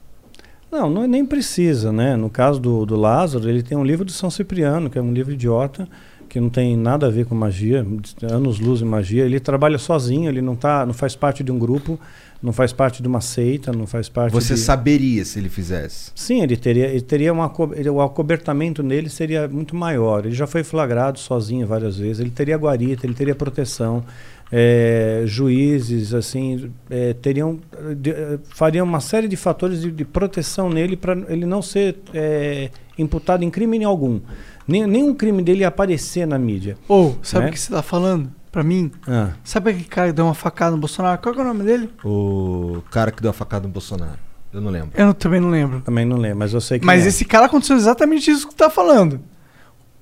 Não, 0.71 0.91
não 0.91 1.07
nem 1.07 1.25
precisa, 1.25 1.91
né? 1.91 2.15
No 2.15 2.29
caso 2.29 2.61
do, 2.61 2.85
do 2.85 2.95
Lázaro, 2.95 3.49
ele 3.49 3.63
tem 3.63 3.77
um 3.77 3.85
livro 3.85 4.05
de 4.05 4.13
São 4.13 4.31
Cipriano, 4.31 4.91
que 4.91 4.99
é 4.99 5.03
um 5.03 5.13
livro 5.13 5.33
idiota, 5.33 5.89
que 6.29 6.39
não 6.39 6.51
tem 6.51 6.77
nada 6.77 7.07
a 7.07 7.11
ver 7.11 7.25
com 7.25 7.35
magia, 7.35 7.87
anos 8.31 8.61
luz 8.61 8.83
em 8.83 8.85
magia. 8.85 9.25
Ele 9.25 9.41
trabalha 9.41 9.79
sozinho, 9.79 10.29
ele 10.29 10.43
não 10.43 10.55
tá, 10.55 10.85
não 10.85 10.93
faz 10.93 11.17
parte 11.17 11.43
de 11.43 11.51
um 11.51 11.59
grupo, 11.59 11.99
não 12.43 12.53
faz 12.53 12.73
parte 12.73 13.03
de 13.03 13.09
uma 13.09 13.21
seita, 13.21 13.73
não 13.73 13.87
faz 13.87 14.09
parte 14.09 14.33
Você 14.33 14.55
de... 14.55 14.61
saberia 14.61 15.25
se 15.25 15.39
ele 15.39 15.49
fizesse. 15.49 16.13
Sim, 16.15 16.43
ele 16.43 16.57
teria, 16.57 16.87
ele 16.87 17.01
teria 17.01 17.33
uma, 17.33 17.49
co- 17.49 17.73
ele- 17.75 17.91
o 17.91 18.01
acobertamento 18.01 18.83
nele 18.83 19.09
seria 19.11 19.49
muito 19.49 19.75
maior. 19.75 20.25
Ele 20.25 20.35
já 20.35 20.47
foi 20.47 20.63
flagrado 20.63 21.19
sozinho 21.19 21.67
várias 21.67 21.99
vezes. 21.99 22.21
Ele 22.21 22.31
teria 22.31 22.57
guarita, 22.57 23.05
ele 23.07 23.15
teria 23.15 23.35
proteção. 23.35 24.05
É, 24.51 25.25
juízes, 25.27 26.15
assim, 26.15 26.71
é, 26.89 27.13
teriam, 27.13 27.59
de- 27.97 28.11
eh, 28.13 28.39
fariam 28.49 28.87
uma 28.87 29.01
série 29.01 29.29
de 29.29 29.37
fatores 29.37 29.83
de, 29.83 29.91
de 29.91 30.05
proteção 30.07 30.71
nele 30.71 30.97
para 30.97 31.13
ele 31.29 31.45
não 31.45 31.61
ser 31.61 31.97
é, 32.15 32.71
imputado 32.97 33.45
em 33.45 33.51
crime 33.51 33.85
algum. 33.85 34.21
Nem, 34.67 34.87
nenhum 34.87 35.15
crime 35.15 35.43
dele 35.43 35.61
ia 35.61 35.69
aparecer 35.69 36.27
na 36.27 36.39
mídia. 36.39 36.79
Ou, 36.89 37.19
sabe 37.23 37.45
Né? 37.45 37.51
o 37.51 37.53
que 37.53 37.61
você 37.61 37.71
tá 37.73 37.83
falando? 37.83 38.31
Pra 38.59 38.65
mim? 38.65 38.91
Ah. 39.07 39.29
Sabe 39.45 39.71
aquele 39.71 39.85
cara 39.85 40.09
que 40.09 40.15
deu 40.15 40.25
uma 40.25 40.35
facada 40.35 40.73
no 40.73 40.79
Bolsonaro? 40.79 41.23
Qual 41.23 41.33
que 41.33 41.41
é 41.41 41.45
o 41.45 41.47
nome 41.47 41.63
dele? 41.63 41.89
O 42.05 42.83
cara 42.91 43.13
que 43.13 43.23
deu 43.23 43.31
a 43.31 43.33
facada 43.33 43.69
no 43.69 43.73
Bolsonaro. 43.73 44.19
Eu 44.53 44.61
não 44.61 44.69
lembro. 44.69 44.91
Eu 44.97 45.07
não- 45.07 45.13
também 45.13 45.39
não 45.39 45.49
lembro. 45.49 45.81
Também 45.83 46.05
não 46.05 46.17
lembro, 46.17 46.39
mas 46.41 46.53
eu 46.53 46.61
sei 46.61 46.81
que. 46.81 46.85
Mas 46.85 47.05
é. 47.05 47.09
esse 47.09 47.25
cara 47.25 47.47
aconteceu 47.47 47.77
exatamente 47.77 48.29
isso 48.29 48.49
que 48.49 48.55
tu 48.55 48.59
tá 48.59 48.69
falando. 48.69 49.21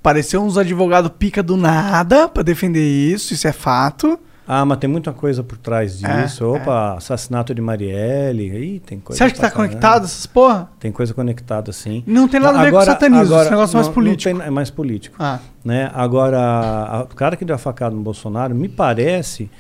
Pareceu 0.03 0.43
uns 0.43 0.57
advogados 0.57 1.11
pica 1.19 1.43
do 1.43 1.55
nada 1.55 2.29
pra 2.31 2.43
defender 2.43 2.81
isso, 2.83 3.35
isso 3.35 3.47
é 3.47 3.53
fato. 3.53 4.19
Ah, 4.49 4.65
mas 4.65 4.79
tem 4.79 4.89
muita 4.89 5.13
coisa 5.13 5.43
por 5.43 5.59
trás 5.59 6.03
É, 6.05 6.23
disso. 6.23 6.47
Opa, 6.47 6.95
assassinato 6.95 7.55
de 7.55 7.61
Marielle. 7.61 8.45
Ih, 8.77 8.81
tem 8.81 9.01
coisa. 9.01 9.19
Você 9.19 9.25
acha 9.25 9.35
que 9.35 9.41
tá 9.41 9.51
caramba. 9.51 9.69
conectado 9.69 10.05
essas 10.05 10.25
porra? 10.27 10.71
Tem 10.79 10.93
coisa 10.93 11.13
conectada, 11.13 11.73
sim. 11.73 12.05
Não 12.07 12.29
tem 12.29 12.39
nada 12.41 12.61
a 12.61 12.65
ver 12.65 12.71
com 12.73 12.81
satanismo, 12.81 13.35
esse 13.41 13.51
negócio 13.51 13.75
é 13.75 13.81
mais 13.81 13.89
político. 13.89 14.39
tem- 14.39 14.47
é 14.47 14.51
mais 14.51 14.71
político. 14.71 15.17
Ah. 15.19 15.41
Né? 15.65 15.91
Agora, 15.93 16.39
a- 16.41 17.03
o 17.03 17.15
cara 17.15 17.37
que 17.37 17.45
deu 17.45 17.57
a 17.57 17.59
facada 17.59 17.95
no 17.95 18.03
Bolsonaro, 18.03 18.55
me 18.55 18.69
parece 18.69 19.51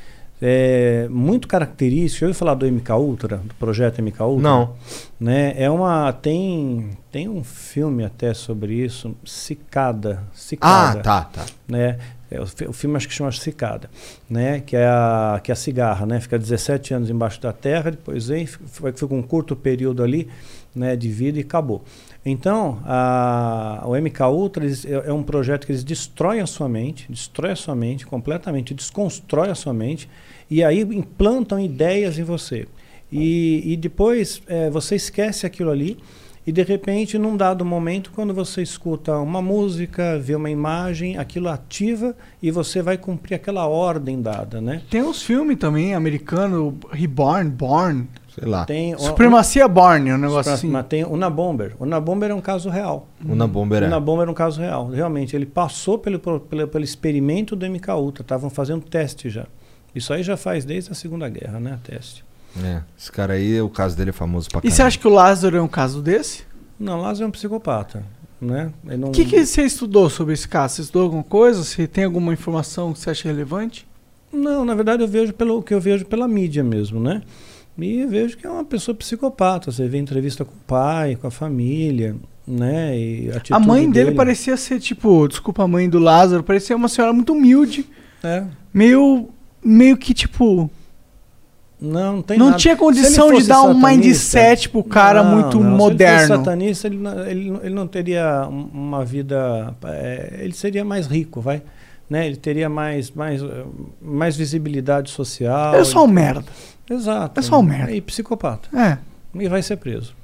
é, 0.40 1.08
muito 1.10 1.48
característico. 1.48 2.20
Já 2.20 2.26
ouviu 2.26 2.38
falar 2.38 2.52
do 2.54 2.66
MK 2.66 2.90
Ultra, 2.94 3.38
do 3.38 3.54
projeto 3.54 4.00
MK 4.02 4.22
Ultra? 4.22 4.42
Não. 4.42 4.74
Né? 5.18 5.54
É 5.56 5.70
uma, 5.70 6.12
tem, 6.12 6.90
tem 7.10 7.26
um 7.26 7.42
filme 7.42 8.04
até 8.04 8.34
sobre 8.34 8.74
isso, 8.74 9.16
Cicada. 9.24 10.22
Cicada 10.34 10.98
Ah, 11.00 11.02
tá, 11.02 11.20
tá. 11.32 11.46
né? 11.66 11.96
É, 12.30 12.40
o, 12.40 12.46
fi- 12.46 12.66
o 12.66 12.72
filme 12.72 12.96
acho 12.96 13.06
que 13.08 13.14
chama 13.14 13.30
Cicada, 13.32 13.88
né? 14.28 14.60
Que 14.60 14.76
é 14.76 14.86
a 14.86 15.40
que 15.42 15.50
é 15.50 15.54
a 15.54 15.56
cigarra, 15.56 16.04
né? 16.06 16.20
Fica 16.20 16.38
17 16.38 16.94
anos 16.94 17.08
embaixo 17.10 17.40
da 17.40 17.52
terra, 17.52 17.90
depois 17.90 18.26
vem, 18.28 18.44
f- 18.44 18.58
foi, 18.66 18.92
fica 18.92 19.14
um 19.14 19.22
curto 19.22 19.54
período 19.54 20.02
ali, 20.02 20.28
né? 20.74 20.96
De 20.96 21.08
vida 21.08 21.38
e 21.38 21.42
acabou. 21.42 21.84
Então, 22.24 22.80
a, 22.84 23.82
o 23.86 23.94
MK 23.96 24.20
Ultra 24.28 24.64
eles- 24.64 24.84
é, 24.84 24.90
é 25.06 25.12
um 25.12 25.22
projeto 25.22 25.64
que 25.66 25.72
eles 25.72 25.84
destroem 25.84 26.40
a 26.40 26.46
sua 26.46 26.68
mente, 26.68 27.06
destrói 27.08 27.52
a 27.52 27.56
sua 27.56 27.76
mente 27.76 28.04
completamente, 28.04 28.74
desconstrói 28.74 29.48
a 29.50 29.54
sua 29.54 29.72
mente 29.72 30.08
e 30.50 30.64
aí 30.64 30.80
implantam 30.80 31.60
ideias 31.60 32.18
em 32.18 32.24
você. 32.24 32.66
E, 33.12 33.62
e 33.72 33.76
depois 33.76 34.42
é, 34.48 34.68
você 34.68 34.96
esquece 34.96 35.46
aquilo 35.46 35.70
ali 35.70 35.96
e 36.46 36.52
de 36.52 36.62
repente, 36.62 37.18
num 37.18 37.36
dado 37.36 37.64
momento, 37.64 38.12
quando 38.14 38.32
você 38.32 38.62
escuta 38.62 39.16
uma 39.18 39.42
música, 39.42 40.18
vê 40.18 40.34
uma 40.36 40.48
imagem, 40.48 41.18
aquilo 41.18 41.48
ativa 41.48 42.14
e 42.42 42.50
você 42.50 42.80
vai 42.80 42.96
cumprir 42.96 43.34
aquela 43.34 43.66
ordem 43.66 44.22
dada, 44.22 44.60
né? 44.60 44.82
Tem 44.88 45.02
uns 45.02 45.22
filmes 45.22 45.56
também, 45.58 45.94
americano, 45.94 46.78
Reborn, 46.92 47.50
Born. 47.50 48.06
Sei 48.34 48.46
lá. 48.46 48.66
Tem 48.66 48.94
o- 48.94 48.98
Supremacia 48.98 49.66
Born, 49.66 50.10
é 50.10 50.14
um 50.14 50.18
negócio 50.18 50.52
assim. 50.52 50.68
Mas 50.68 50.86
tem 50.86 51.02
o 51.04 51.16
Nabomber. 51.16 51.74
O 51.78 51.86
Nabomber 51.86 52.30
é 52.30 52.34
um 52.34 52.40
caso 52.40 52.68
real. 52.68 53.08
O 53.26 53.34
Nabomber 53.34 53.82
é. 53.82 53.86
O 53.86 53.90
Nabomber 53.90 54.28
é 54.28 54.30
um 54.30 54.34
caso 54.34 54.60
real. 54.60 54.88
Realmente, 54.90 55.34
ele 55.34 55.46
passou 55.46 55.98
pelo, 55.98 56.18
pelo, 56.20 56.68
pelo 56.68 56.84
experimento 56.84 57.56
do 57.56 57.64
MK 57.66 57.88
Ultra. 57.94 58.22
Estavam 58.22 58.50
fazendo 58.50 58.82
teste 58.84 59.30
já. 59.30 59.46
Isso 59.94 60.12
aí 60.12 60.22
já 60.22 60.36
faz 60.36 60.66
desde 60.66 60.92
a 60.92 60.94
Segunda 60.94 61.26
Guerra, 61.30 61.58
né? 61.58 61.78
Teste. 61.82 62.25
É, 62.64 62.80
esse 62.98 63.10
cara 63.12 63.34
aí, 63.34 63.60
o 63.60 63.68
caso 63.68 63.96
dele 63.96 64.10
é 64.10 64.12
famoso 64.12 64.48
pra 64.50 64.60
E 64.64 64.70
você 64.70 64.82
acha 64.82 64.98
que 64.98 65.06
o 65.06 65.10
Lázaro 65.10 65.56
é 65.56 65.62
um 65.62 65.68
caso 65.68 66.00
desse? 66.00 66.44
Não, 66.78 67.00
Lázaro 67.00 67.24
é 67.24 67.28
um 67.28 67.30
psicopata. 67.30 68.02
Né? 68.40 68.70
Ele 68.86 68.96
não- 68.98 69.08
O 69.08 69.12
que, 69.12 69.24
que 69.24 69.44
você 69.44 69.62
estudou 69.62 70.10
sobre 70.10 70.34
esse 70.34 70.46
caso? 70.46 70.74
Você 70.76 70.82
estudou 70.82 71.04
alguma 71.04 71.22
coisa? 71.22 71.62
Você 71.64 71.86
tem 71.86 72.04
alguma 72.04 72.32
informação 72.32 72.92
que 72.92 72.98
você 72.98 73.10
acha 73.10 73.28
relevante? 73.28 73.86
Não, 74.32 74.64
na 74.64 74.74
verdade 74.74 75.02
eu 75.02 75.08
vejo 75.08 75.32
pelo 75.32 75.62
que 75.62 75.72
eu 75.72 75.80
vejo 75.80 76.04
pela 76.04 76.28
mídia 76.28 76.62
mesmo, 76.62 77.00
né? 77.00 77.22
E 77.78 78.04
vejo 78.06 78.36
que 78.36 78.46
é 78.46 78.50
uma 78.50 78.64
pessoa 78.64 78.94
psicopata. 78.94 79.70
Você 79.70 79.86
vê 79.88 79.98
entrevista 79.98 80.44
com 80.44 80.52
o 80.52 80.60
pai, 80.66 81.16
com 81.16 81.26
a 81.26 81.30
família, 81.30 82.16
né? 82.46 82.98
E 82.98 83.30
a, 83.30 83.56
a 83.56 83.60
mãe 83.60 83.80
atitude 83.80 83.92
dele 83.92 84.12
parecia 84.16 84.56
ser, 84.56 84.80
tipo, 84.80 85.26
desculpa, 85.28 85.62
a 85.62 85.68
mãe 85.68 85.88
do 85.88 85.98
Lázaro, 85.98 86.42
parecia 86.42 86.76
uma 86.76 86.88
senhora 86.88 87.12
muito 87.12 87.32
humilde. 87.32 87.86
É. 88.22 88.44
Meio, 88.72 89.28
meio 89.64 89.96
que, 89.96 90.12
tipo... 90.14 90.70
Não, 91.78 92.16
não 92.16 92.22
tem 92.22 92.38
Não 92.38 92.46
nada. 92.46 92.58
tinha 92.58 92.74
condição 92.74 93.30
de 93.34 93.46
dar 93.46 93.62
um 93.62 93.74
mindset 93.78 94.68
pro 94.70 94.82
cara 94.82 95.22
muito 95.22 95.58
Se 95.58 95.64
ele 95.64 95.68
moderno. 95.76 96.18
fosse 96.28 96.28
satanista, 96.38 96.86
ele, 96.86 96.96
não- 96.96 97.26
ele, 97.26 97.50
não- 97.50 97.60
ele 97.62 97.74
não 97.74 97.86
teria 97.86 98.46
um- 98.50 98.70
uma 98.72 99.04
vida. 99.04 99.74
é, 99.84 100.38
ele 100.40 100.54
seria 100.54 100.84
mais 100.84 101.06
rico, 101.06 101.40
vai. 101.40 101.62
Né? 102.08 102.26
Ele 102.28 102.36
teria 102.36 102.68
mais, 102.68 103.10
mais, 103.10 103.40
mais 104.00 104.36
visibilidade 104.36 105.10
social. 105.10 105.74
É 105.74 105.84
só 105.84 106.04
um 106.04 106.08
merda. 106.08 106.44
Exato. 106.88 107.38
É 107.38 107.42
só 107.42 107.58
um 107.58 107.62
merda. 107.62 107.90
E 107.92 108.00
psicopata. 108.00 108.68
É. 108.74 108.96
E 109.34 109.48
vai 109.48 109.60
ser 109.60 109.76
preso. 109.76 110.14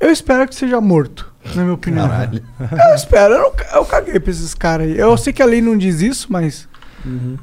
Eu 0.00 0.10
espero 0.10 0.48
que 0.48 0.54
seja 0.54 0.80
morto, 0.80 1.32
na 1.54 1.62
minha 1.62 1.74
opinião. 1.74 2.08
Caralho. 2.08 2.42
Eu 2.88 2.94
espero. 2.94 3.34
Eu, 3.34 3.40
não, 3.40 3.52
eu 3.80 3.84
caguei 3.84 4.18
pra 4.18 4.30
esses 4.30 4.54
caras 4.54 4.86
aí. 4.88 4.96
Eu 4.98 5.16
sei 5.16 5.32
que 5.32 5.42
a 5.42 5.46
lei 5.46 5.60
não 5.60 5.76
diz 5.76 6.00
isso, 6.00 6.28
mas. 6.30 6.68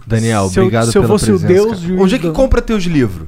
Daniel, 0.08 0.50
Se 0.50 0.60
eu- 0.60 0.64
obrigado 0.64 0.92
se 0.92 0.98
eu 0.98 1.02
pela 1.02 1.14
fosse 1.14 1.32
o 1.32 1.40
presença, 1.40 1.54
Deus, 1.54 1.84
Onde 2.02 2.16
é 2.16 2.20
que 2.20 2.32
compra 2.32 2.62
teus 2.62 2.84
livros? 2.84 3.28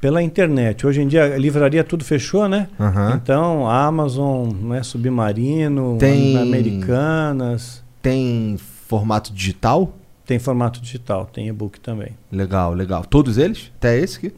Pela 0.00 0.22
internet. 0.22 0.86
Hoje 0.86 1.02
em 1.02 1.08
dia, 1.08 1.34
a 1.34 1.38
livraria 1.38 1.82
tudo 1.82 2.04
fechou, 2.04 2.48
né? 2.48 2.68
Aham. 2.78 3.18
Então, 3.20 3.68
Amazon, 3.68 4.48
né, 4.52 4.80
Submarino, 4.84 5.96
Tem- 5.98 6.36
Americanas. 6.38 7.82
Tem 8.00 8.56
formato 8.86 9.32
digital? 9.32 9.92
Tem 10.24 10.38
formato 10.38 10.80
digital, 10.80 11.26
tem 11.26 11.48
e-book 11.48 11.80
também. 11.80 12.10
Legal, 12.30 12.74
legal. 12.74 13.04
Todos 13.04 13.38
eles? 13.38 13.72
Até 13.78 13.98
esse 13.98 14.18
aqui? 14.18 14.32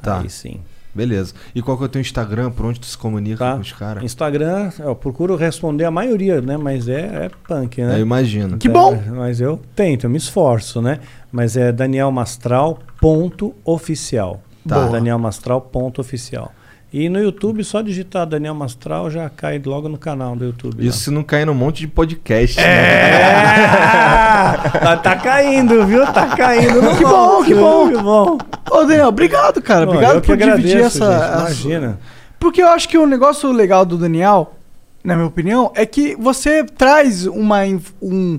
Tá. 0.02 0.20
Aí 0.20 0.30
sim. 0.30 0.60
Beleza. 0.94 1.34
E 1.54 1.60
qual 1.60 1.76
que 1.76 1.82
é 1.82 1.86
o 1.86 1.88
teu 1.88 2.00
Instagram? 2.00 2.50
Por 2.50 2.64
onde 2.66 2.80
tu 2.80 2.86
se 2.86 2.96
comunica 2.96 3.38
Tá. 3.38 3.54
com 3.54 3.60
os 3.60 3.72
caras? 3.72 4.02
Instagram, 4.04 4.70
eu 4.78 4.94
procuro 4.94 5.34
responder 5.36 5.84
a 5.84 5.90
maioria, 5.90 6.40
né? 6.40 6.56
Mas 6.56 6.88
é, 6.88 7.26
é 7.26 7.30
punk, 7.48 7.82
né? 7.82 7.96
Eu 7.96 8.00
imagino. 8.02 8.56
Que 8.58 8.68
É, 8.68 8.70
bom! 8.70 8.96
mas 9.10 9.40
eu 9.40 9.60
tento, 9.74 10.04
eu 10.04 10.10
me 10.10 10.16
esforço, 10.18 10.80
né? 10.80 11.00
Mas 11.32 11.56
é 11.56 11.72
danielmastral.oficial. 11.72 14.40
Tá. 14.66 14.86
Danielmastral.oficial. 14.88 16.52
E 16.96 17.08
no 17.08 17.18
YouTube, 17.20 17.64
só 17.64 17.82
digitar 17.82 18.24
Daniel 18.24 18.54
Mastral 18.54 19.10
já 19.10 19.28
cai 19.28 19.60
logo 19.66 19.88
no 19.88 19.98
canal 19.98 20.36
do 20.36 20.44
YouTube. 20.44 20.86
Isso 20.86 20.98
se 21.00 21.10
não 21.10 21.24
cair 21.24 21.44
num 21.44 21.52
monte 21.52 21.80
de 21.80 21.88
podcast. 21.88 22.56
né? 22.56 22.64
É! 22.64 24.68
tá, 24.78 24.96
tá 24.98 25.16
caindo, 25.16 25.84
viu? 25.86 26.06
Tá 26.12 26.36
caindo. 26.36 26.80
no 26.80 26.94
Que 26.96 27.02
bom, 27.04 27.42
que 27.42 27.52
bom. 27.54 27.88
Que 27.88 27.96
bom. 28.00 28.38
Ô, 28.70 28.84
Daniel, 28.84 29.08
obrigado, 29.08 29.60
cara. 29.60 29.86
Pô, 29.86 29.92
obrigado 29.94 30.22
por 30.22 30.36
dividir 30.36 30.76
agradeço, 30.76 31.02
essa. 31.02 31.12
gente, 31.12 31.22
essa- 31.24 31.40
Imagina. 31.40 31.98
Porque 32.38 32.62
eu 32.62 32.68
acho 32.68 32.88
que 32.88 32.96
o 32.96 33.06
negócio 33.06 33.50
legal 33.50 33.84
do 33.84 33.98
Daniel, 33.98 34.54
na 35.02 35.16
minha 35.16 35.26
opinião, 35.26 35.72
é 35.74 35.84
que 35.84 36.14
você 36.14 36.62
traz 36.62 37.26
uma, 37.26 37.58
um- 38.00 38.38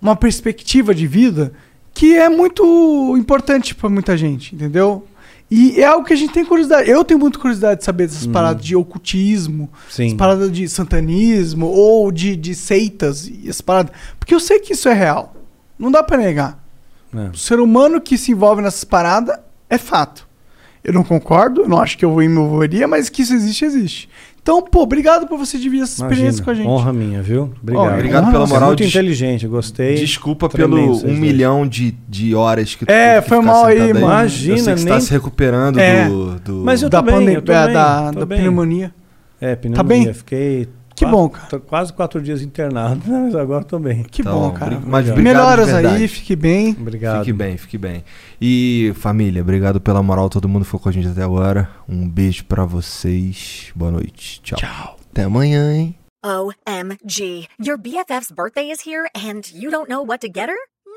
uma 0.00 0.14
perspectiva 0.14 0.94
de 0.94 1.08
vida 1.08 1.52
que 1.92 2.16
é 2.16 2.28
muito 2.28 3.16
importante 3.18 3.74
pra 3.74 3.90
muita 3.90 4.16
gente, 4.16 4.54
entendeu? 4.54 5.04
E 5.50 5.80
é 5.80 5.84
algo 5.84 6.06
que 6.06 6.12
a 6.12 6.16
gente 6.16 6.32
tem 6.32 6.44
curiosidade. 6.44 6.90
Eu 6.90 7.02
tenho 7.04 7.18
muita 7.18 7.38
curiosidade 7.38 7.80
de 7.80 7.84
saber 7.84 8.06
dessas 8.06 8.26
paradas 8.26 8.62
de 8.62 8.76
ocultismo. 8.76 9.70
Sim. 9.88 10.06
essas 10.06 10.16
paradas 10.16 10.52
de 10.52 10.68
santanismo 10.68 11.66
ou 11.66 12.12
de, 12.12 12.36
de 12.36 12.54
seitas 12.54 13.26
e 13.26 13.48
essas 13.48 13.62
paradas. 13.62 13.92
Porque 14.18 14.34
eu 14.34 14.40
sei 14.40 14.58
que 14.58 14.74
isso 14.74 14.88
é 14.88 14.92
real. 14.92 15.34
Não 15.78 15.90
dá 15.90 16.02
pra 16.02 16.18
negar. 16.18 16.62
É. 17.14 17.30
O 17.30 17.36
ser 17.36 17.60
humano 17.60 18.00
que 18.00 18.18
se 18.18 18.32
envolve 18.32 18.60
nessas 18.60 18.84
paradas 18.84 19.38
é 19.70 19.78
fato. 19.78 20.28
Eu 20.84 20.92
não 20.92 21.02
concordo, 21.02 21.66
não 21.66 21.80
acho 21.80 21.98
que 21.98 22.04
eu 22.04 22.14
me 22.14 22.24
envolveria, 22.24 22.86
mas 22.86 23.08
que 23.08 23.22
isso 23.22 23.34
existe, 23.34 23.64
existe. 23.64 24.08
Então, 24.50 24.62
pô, 24.62 24.80
obrigado 24.80 25.26
por 25.26 25.36
você 25.36 25.58
dividir 25.58 25.82
essa 25.82 26.02
experiência 26.02 26.42
Imagina, 26.42 26.44
com 26.46 26.50
a 26.50 26.54
gente. 26.54 26.66
Honra 26.68 26.90
minha, 26.90 27.20
viu? 27.20 27.52
Obrigado. 27.62 27.84
Ó, 27.84 27.92
Obrigado 27.92 28.22
honra 28.22 28.32
pela 28.32 28.44
é 28.44 28.48
moral. 28.48 28.68
muito 28.68 28.78
Des- 28.78 28.88
inteligente, 28.88 29.46
gostei. 29.46 29.94
Desculpa 29.96 30.48
Tremendo 30.48 31.00
pelo 31.00 31.06
um 31.12 31.14
milhão 31.14 31.66
de, 31.68 31.94
de 32.08 32.34
horas 32.34 32.74
que 32.74 32.86
tu 32.86 32.90
É, 32.90 33.16
teve 33.16 33.22
que 33.24 33.28
foi 33.28 33.38
ficar 33.40 33.52
mal 33.52 33.64
aí, 33.66 33.78
mano. 33.92 33.98
Imagina, 33.98 34.54
Eu 34.56 34.64
sei 34.64 34.72
que 34.74 34.80
você 34.80 34.84
nem- 34.86 34.94
tá 34.94 35.00
se 35.02 35.10
recuperando 35.12 35.78
É. 35.78 36.08
do, 36.08 36.40
do- 36.40 36.64
Mas 36.64 36.80
eu 36.80 36.88
da 36.88 37.02
bem, 37.02 37.12
pandemia, 37.14 37.36
eu 37.36 37.42
tô 37.42 37.52
bem, 37.52 37.72
da, 37.74 38.10
tô 38.12 38.20
da 38.20 38.24
bem. 38.26 38.38
pneumonia. 38.38 38.94
É, 39.38 39.54
pneumonia. 39.54 39.76
Tá 39.76 39.82
bem? 39.86 40.14
Fiquei 40.14 40.66
Que 40.98 41.04
quatro- 41.04 41.18
bom, 41.18 41.28
cara. 41.28 41.46
tô 41.48 41.60
quase 41.60 41.92
quatro 41.92 42.20
dias 42.22 42.42
internado, 42.42 43.00
mas 43.06 43.34
agora 43.34 43.64
tô 43.64 43.78
bem. 43.78 44.02
Que 44.04 44.22
Tá 44.22 44.32
bom, 44.32 44.50
cara. 44.52 44.80
mas 44.84 45.08
Melhoras 45.16 45.72
aí, 45.72 46.06
fique 46.08 46.34
bem. 46.36 46.70
Obrigado. 46.78 47.20
Fique 47.20 47.32
bem, 47.32 47.56
fique 47.56 47.78
bem. 47.78 48.04
E 48.40 48.92
família, 48.96 49.42
obrigado 49.42 49.80
pela 49.80 50.02
moral, 50.02 50.28
todo 50.28 50.48
mundo 50.48 50.64
ficou 50.64 50.80
com 50.80 50.88
a 50.88 50.92
gente 50.92 51.08
até 51.08 51.22
agora. 51.22 51.68
Um 51.88 52.08
beijo 52.08 52.44
pra 52.44 52.64
vocês. 52.64 53.70
Boa 53.74 53.90
noite. 53.90 54.40
Tchau. 54.42 54.96
Até 55.10 55.24
amanhã, 55.24 55.72
hein? 55.74 55.94
OMG. 56.24 57.46
Your 57.64 57.78
BFF's 57.78 58.30
birthday 58.30 58.70
is 58.70 58.80
here 58.86 59.08
and 59.14 59.42
you 59.54 59.70
don't 59.70 59.88
know 59.88 60.02
what 60.04 60.20
to 60.20 60.28
get 60.32 60.48
her? 60.48 60.56